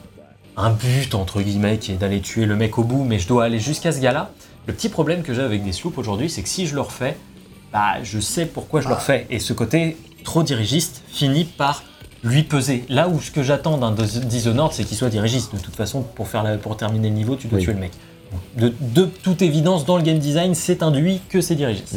un 0.57 0.69
but 0.72 1.15
entre 1.15 1.41
guillemets 1.41 1.77
qui 1.77 1.93
est 1.93 1.95
d'aller 1.95 2.19
tuer 2.19 2.45
le 2.45 2.56
mec 2.57 2.77
au 2.77 2.83
bout, 2.83 3.03
mais 3.06 3.19
je 3.19 3.27
dois 3.27 3.45
aller 3.45 3.59
jusqu'à 3.59 3.91
ce 3.93 3.99
gars-là. 4.01 4.31
Le 4.65 4.73
petit 4.73 4.89
problème 4.89 5.23
que 5.23 5.33
j'ai 5.33 5.41
avec 5.41 5.64
des 5.64 5.72
sloops 5.72 5.97
aujourd'hui, 5.97 6.30
c'est 6.30 6.41
que 6.43 6.49
si 6.49 6.67
je 6.67 6.75
le 6.75 6.81
refais, 6.81 7.15
bah, 7.73 7.95
je 8.03 8.19
sais 8.19 8.45
pourquoi 8.45 8.81
je 8.81 8.87
le 8.87 8.93
refais. 8.95 9.25
Et 9.29 9.39
ce 9.39 9.53
côté 9.53 9.97
trop 10.23 10.43
dirigiste 10.43 11.03
finit 11.11 11.45
par 11.45 11.83
lui 12.23 12.43
peser. 12.43 12.83
Là 12.89 13.07
où 13.09 13.21
ce 13.21 13.31
que 13.31 13.43
j'attends 13.43 13.77
d'un 13.77 13.91
Dis- 13.91 14.19
Dishonored, 14.21 14.73
c'est 14.73 14.83
qu'il 14.83 14.97
soit 14.97 15.09
dirigiste. 15.09 15.53
De 15.55 15.59
toute 15.59 15.75
façon, 15.75 16.01
pour, 16.01 16.27
faire 16.27 16.43
la- 16.43 16.57
pour 16.57 16.75
terminer 16.77 17.09
le 17.09 17.15
niveau, 17.15 17.35
tu 17.35 17.47
dois 17.47 17.59
Oui. 17.59 17.63
tuer 17.65 17.73
le 17.73 17.79
mec. 17.79 17.91
De, 18.57 18.73
de 18.81 19.05
toute 19.05 19.41
évidence, 19.41 19.85
dans 19.85 19.95
le 19.97 20.03
game 20.03 20.17
design, 20.19 20.53
c'est 20.55 20.83
induit 20.83 21.21
que 21.29 21.39
c'est 21.39 21.55
dirigiste. 21.55 21.95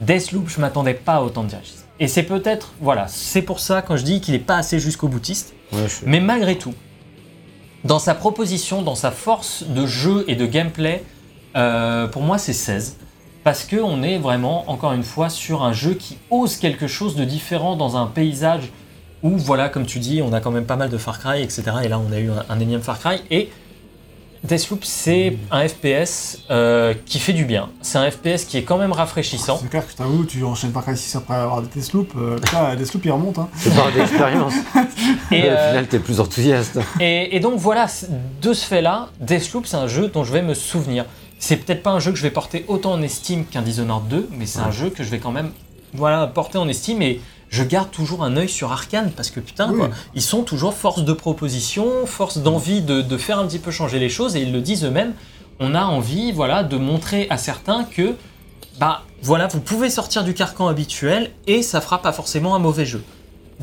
Deathloop, 0.00 0.48
je 0.48 0.60
m'attendais 0.60 0.94
pas 0.94 1.16
à 1.16 1.20
autant 1.22 1.44
de 1.44 1.48
dirigiste. 1.48 1.86
Et 2.00 2.08
c'est 2.08 2.22
peut-être, 2.22 2.72
voilà, 2.80 3.06
c'est 3.08 3.42
pour 3.42 3.60
ça 3.60 3.82
quand 3.82 3.96
je 3.96 4.02
dis 4.02 4.20
qu'il 4.20 4.34
est 4.34 4.38
pas 4.38 4.56
assez 4.56 4.80
jusqu'au 4.80 5.06
boutiste. 5.08 5.52
Ouais, 5.72 5.82
je 5.84 5.88
suis- 5.96 6.06
Mais 6.06 6.18
malgré 6.20 6.56
tout, 6.56 6.72
dans 7.84 7.98
sa 7.98 8.14
proposition, 8.14 8.82
dans 8.82 8.94
sa 8.94 9.10
force 9.10 9.64
de 9.64 9.86
jeu 9.86 10.24
et 10.26 10.34
de 10.34 10.46
gameplay, 10.46 11.04
euh, 11.56 12.06
pour 12.08 12.22
moi 12.22 12.38
c'est 12.38 12.52
16. 12.54 12.96
Parce 13.44 13.64
qu'on 13.64 14.02
est 14.02 14.18
vraiment, 14.18 14.70
encore 14.70 14.92
une 14.92 15.02
fois, 15.02 15.30
sur 15.30 15.62
un 15.62 15.72
jeu 15.72 15.94
qui 15.94 16.18
ose 16.30 16.56
quelque 16.56 16.86
chose 16.86 17.16
de 17.16 17.24
différent 17.24 17.76
dans 17.76 17.96
un 17.96 18.06
paysage 18.06 18.70
où, 19.22 19.36
voilà, 19.36 19.68
comme 19.68 19.86
tu 19.86 19.98
dis, 19.98 20.22
on 20.22 20.32
a 20.32 20.40
quand 20.40 20.50
même 20.50 20.66
pas 20.66 20.76
mal 20.76 20.90
de 20.90 20.98
Far 20.98 21.18
Cry, 21.18 21.42
etc. 21.42 21.62
Et 21.84 21.88
là, 21.88 21.98
on 21.98 22.12
a 22.12 22.18
eu 22.18 22.30
un, 22.30 22.44
un 22.48 22.60
énième 22.60 22.82
Far 22.82 22.98
Cry. 22.98 23.20
Et 23.30 23.50
Deathloop, 24.42 24.84
c'est 24.84 25.36
un 25.50 25.68
FPS 25.68 26.38
euh, 26.50 26.94
qui 27.04 27.18
fait 27.18 27.34
du 27.34 27.44
bien. 27.44 27.68
C'est 27.82 27.98
un 27.98 28.10
FPS 28.10 28.44
qui 28.48 28.56
est 28.56 28.62
quand 28.62 28.78
même 28.78 28.92
rafraîchissant. 28.92 29.58
C'est 29.60 29.68
clair 29.68 29.84
que 29.84 29.92
je 29.92 29.96
t'avoue, 29.96 30.24
tu 30.24 30.42
enchaînes 30.44 30.72
par 30.72 30.84
6 30.84 31.16
après 31.16 31.34
avoir 31.34 31.60
des 31.60 31.68
Deathloop. 31.68 32.12
Euh, 32.16 32.36
putain, 32.36 32.74
Deathloop 32.76 33.04
il 33.04 33.10
remonte. 33.10 33.38
Hein. 33.38 33.48
Tu 33.62 33.68
parles 33.70 33.92
d'expérience. 33.92 34.54
Et, 35.30 35.40
Et 35.40 35.42
au 35.42 35.52
euh, 35.52 35.68
final, 35.68 35.86
t'es 35.88 35.98
plus 35.98 36.20
enthousiaste. 36.20 36.78
Et, 37.00 37.36
et 37.36 37.40
donc 37.40 37.58
voilà, 37.58 37.86
de 38.40 38.52
ce 38.54 38.64
fait-là, 38.64 39.08
Deathloop, 39.20 39.66
c'est 39.66 39.76
un 39.76 39.88
jeu 39.88 40.08
dont 40.08 40.24
je 40.24 40.32
vais 40.32 40.42
me 40.42 40.54
souvenir. 40.54 41.04
C'est 41.40 41.56
peut-être 41.56 41.82
pas 41.82 41.90
un 41.90 41.98
jeu 42.00 42.12
que 42.12 42.18
je 42.18 42.22
vais 42.22 42.30
porter 42.30 42.64
autant 42.68 42.92
en 42.92 43.02
estime 43.02 43.44
qu'un 43.46 43.62
Dishonored 43.62 44.06
2, 44.08 44.28
mais 44.36 44.46
c'est 44.46 44.60
un 44.60 44.70
jeu 44.70 44.90
que 44.90 45.02
je 45.02 45.08
vais 45.10 45.18
quand 45.18 45.32
même 45.32 45.50
voilà, 45.94 46.26
porter 46.28 46.58
en 46.58 46.68
estime 46.68 47.00
et 47.02 47.20
je 47.48 47.64
garde 47.64 47.90
toujours 47.90 48.22
un 48.22 48.36
œil 48.36 48.48
sur 48.48 48.70
Arkane 48.70 49.10
parce 49.10 49.30
que 49.30 49.40
putain, 49.40 49.70
Oui. 49.72 49.78
quoi, 49.78 49.90
ils 50.14 50.22
sont 50.22 50.42
toujours 50.42 50.74
force 50.74 51.02
de 51.02 51.12
proposition, 51.12 52.06
force 52.06 52.38
d'envie 52.38 52.82
de, 52.82 53.00
de 53.00 53.16
faire 53.16 53.38
un 53.38 53.46
petit 53.46 53.58
peu 53.58 53.70
changer 53.70 53.98
les 53.98 54.10
choses 54.10 54.36
et 54.36 54.42
ils 54.42 54.52
le 54.52 54.60
disent 54.60 54.84
eux-mêmes. 54.84 55.14
On 55.58 55.74
a 55.74 55.82
envie 55.84 56.30
voilà, 56.30 56.62
de 56.62 56.76
montrer 56.76 57.26
à 57.30 57.38
certains 57.38 57.84
que 57.84 58.14
bah 58.78 59.02
voilà, 59.22 59.46
vous 59.48 59.60
pouvez 59.60 59.90
sortir 59.90 60.24
du 60.24 60.34
carcan 60.34 60.68
habituel 60.68 61.30
et 61.46 61.62
ça 61.62 61.80
fera 61.80 62.00
pas 62.02 62.12
forcément 62.12 62.54
un 62.54 62.58
mauvais 62.58 62.86
jeu. 62.86 63.02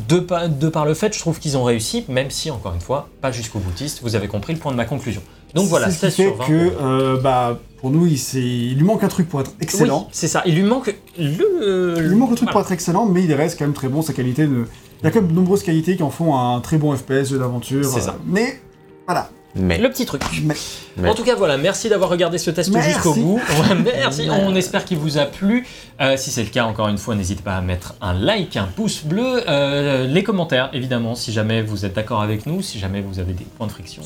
De 0.09 0.19
par 0.19 0.85
le 0.85 0.93
fait, 0.93 1.13
je 1.13 1.19
trouve 1.19 1.39
qu'ils 1.39 1.57
ont 1.57 1.63
réussi, 1.63 2.05
même 2.07 2.29
si, 2.29 2.51
encore 2.51 2.73
une 2.75 2.81
fois, 2.81 3.09
pas 3.21 3.31
jusqu'au 3.31 3.57
boutiste, 3.57 4.01
vous 4.03 4.15
avez 4.15 4.27
compris 4.27 4.53
le 4.53 4.59
point 4.59 4.71
de 4.71 4.77
ma 4.77 4.85
conclusion. 4.85 5.23
Donc 5.53 5.67
voilà, 5.67 5.89
c'est 5.89 6.09
16 6.09 6.11
ce 6.11 6.15
qui 6.15 6.21
sur 6.23 6.31
fait 6.31 6.37
20. 6.37 6.45
que, 6.45 6.73
euh, 6.81 7.21
bah, 7.21 7.59
pour 7.79 7.91
nous, 7.91 8.07
il, 8.07 8.75
lui 8.75 8.83
manque 8.83 9.03
un 9.03 9.07
truc 9.07 9.29
pour 9.29 9.41
être 9.41 9.51
excellent. 9.61 10.01
Oui, 10.01 10.09
c'est 10.11 10.27
ça, 10.27 10.43
il 10.45 10.55
lui 10.55 10.63
manque 10.63 10.95
le. 11.17 11.95
Il 11.97 12.03
lui 12.07 12.15
manque 12.15 12.31
le 12.31 12.35
truc 12.35 12.49
pour 12.51 12.61
être 12.61 12.71
excellent, 12.71 13.05
mais 13.05 13.23
il 13.23 13.33
reste 13.33 13.57
quand 13.57 13.65
même 13.65 13.73
très 13.73 13.87
bon. 13.87 14.01
Sa 14.01 14.13
qualité, 14.13 14.47
de... 14.47 14.65
il 15.01 15.03
y 15.03 15.07
a 15.07 15.11
quand 15.11 15.21
même 15.21 15.29
de 15.29 15.35
nombreuses 15.35 15.63
qualités 15.63 15.95
qui 15.95 16.03
en 16.03 16.09
font 16.09 16.37
un 16.37 16.59
très 16.61 16.77
bon 16.77 16.95
FPS, 16.95 17.29
jeu 17.29 17.39
d'aventure. 17.39 17.85
C'est 17.85 18.01
ça. 18.01 18.11
euh, 18.11 18.23
mais 18.25 18.59
voilà, 19.05 19.29
Mais. 19.59 19.77
Le 19.77 19.89
petit 19.89 20.05
truc. 20.05 20.21
Mais- 20.43 20.55
Mais- 20.97 21.09
En 21.09 21.13
tout 21.13 21.23
cas, 21.23 21.35
voilà, 21.35 21.57
merci 21.57 21.89
d'avoir 21.89 22.09
regardé 22.09 22.37
ce 22.37 22.49
test 22.49 22.71
jusqu'au 22.81 23.13
bout. 23.13 23.39
Ouais, 23.49 23.75
merci, 23.97 24.27
on 24.29 24.55
espère 24.55 24.83
qu'il 24.85 24.97
vous 24.97 25.17
a 25.17 25.25
plu. 25.25 25.65
Euh, 26.01 26.15
si 26.17 26.31
c'est 26.31 26.43
le 26.43 26.49
cas, 26.49 26.65
encore 26.65 26.87
une 26.87 26.97
fois, 26.97 27.13
n'hésitez 27.15 27.41
pas 27.43 27.55
à 27.55 27.61
mettre 27.61 27.93
un 28.01 28.13
like, 28.13 28.55
un 28.57 28.63
pouce 28.75 29.03
bleu, 29.03 29.43
euh, 29.47 30.07
les 30.07 30.23
commentaires, 30.23 30.69
évidemment, 30.73 31.15
si 31.15 31.31
jamais 31.31 31.61
vous 31.61 31.85
êtes 31.85 31.93
d'accord 31.93 32.21
avec 32.21 32.45
nous, 32.45 32.61
si 32.61 32.79
jamais 32.79 33.01
vous 33.01 33.19
avez 33.19 33.33
des 33.33 33.43
points 33.45 33.67
de 33.67 33.71
friction. 33.71 34.01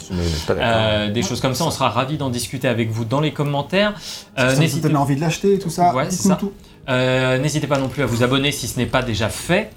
Pas. 0.47 0.53
Euh, 0.53 1.09
des 1.11 1.21
choses 1.23 1.39
comme 1.41 1.55
ça, 1.55 1.63
on 1.65 1.71
sera 1.71 1.89
ravis 1.89 2.17
d'en 2.17 2.29
discuter 2.29 2.67
avec 2.67 2.89
vous 2.91 3.05
dans 3.05 3.19
les 3.21 3.31
commentaires. 3.31 3.93
Euh, 4.39 4.55
ça 4.55 4.61
vous 4.65 4.79
donne 4.79 4.97
envie 4.97 5.15
de 5.15 5.21
l'acheter, 5.21 5.59
tout 5.59 5.69
ça. 5.69 5.93
Ouais, 5.95 6.09
ça. 6.09 6.35
tout. 6.35 6.51
euh, 6.89 7.37
n'hésitez 7.37 7.67
pas 7.67 7.77
non 7.77 7.87
plus 7.89 8.03
à 8.03 8.05
vous 8.05 8.23
abonner 8.23 8.51
si 8.51 8.67
ce 8.67 8.77
n'est 8.79 8.85
pas 8.85 9.01
déjà 9.01 9.29
fait. 9.29 9.69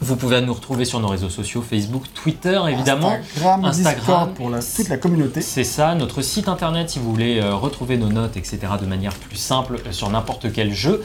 Vous 0.00 0.14
pouvez 0.14 0.40
nous 0.40 0.54
retrouver 0.54 0.84
sur 0.84 1.00
nos 1.00 1.08
réseaux 1.08 1.28
sociaux, 1.28 1.60
Facebook, 1.60 2.04
Twitter, 2.14 2.58
évidemment. 2.70 3.10
Instagram, 3.10 3.64
Instagram, 3.64 3.94
Discord 3.98 4.34
pour 4.34 4.48
la- 4.50 4.60
toute 4.62 4.88
la 4.88 4.96
communauté. 4.96 5.40
C'est 5.40 5.64
ça, 5.64 5.94
notre 5.96 6.22
site 6.22 6.48
internet 6.48 6.88
si 6.90 7.00
vous 7.00 7.10
voulez 7.10 7.40
euh, 7.40 7.54
retrouver 7.56 7.96
nos 7.96 8.08
notes, 8.08 8.36
etc. 8.36 8.58
de 8.80 8.86
manière 8.86 9.12
plus 9.14 9.36
simple 9.36 9.80
euh, 9.86 9.90
sur 9.92 10.08
n'importe 10.08 10.52
quel 10.52 10.72
jeu. 10.72 11.02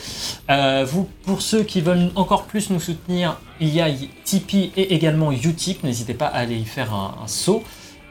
Euh, 0.52 0.86
vous, 0.88 1.10
pour 1.26 1.42
ceux 1.42 1.64
qui 1.64 1.82
veulent 1.82 2.12
encore 2.16 2.44
plus 2.44 2.70
nous 2.70 2.80
soutenir, 2.80 3.38
il 3.60 3.70
y 3.70 3.82
a 3.82 3.88
Tipeee 4.26 4.72
et 4.78 4.94
également 4.94 5.32
Utip. 5.32 5.84
N'hésitez 5.84 6.14
pas 6.14 6.28
à 6.28 6.38
aller 6.38 6.56
y 6.58 6.66
faire 6.66 6.94
un, 6.94 7.16
un 7.24 7.28
saut. 7.28 7.64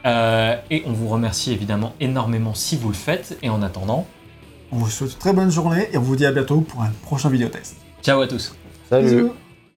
Euh, 0.05 0.57
et 0.69 0.83
on 0.85 0.91
vous 0.91 1.07
remercie 1.07 1.53
évidemment 1.53 1.93
énormément 2.01 2.53
si 2.53 2.75
vous 2.75 2.89
le 2.89 2.93
faites. 2.93 3.37
Et 3.41 3.49
en 3.49 3.61
attendant, 3.61 4.05
On 4.73 4.75
vous 4.77 4.89
souhaite 4.89 5.13
une 5.13 5.17
très 5.17 5.31
bonne 5.33 5.49
journée 5.49 5.87
et 5.93 5.97
on 5.97 6.01
vous 6.01 6.17
dit 6.17 6.25
à 6.25 6.33
bientôt 6.33 6.59
pour 6.59 6.81
un 6.81 6.91
prochain 7.03 7.29
vidéo 7.29 7.47
test. 7.47 7.77
ciao 8.03 8.19
à 8.19 8.27
tous. 8.27 8.53
Salut. 8.89 9.05
Bisous. 9.07 9.33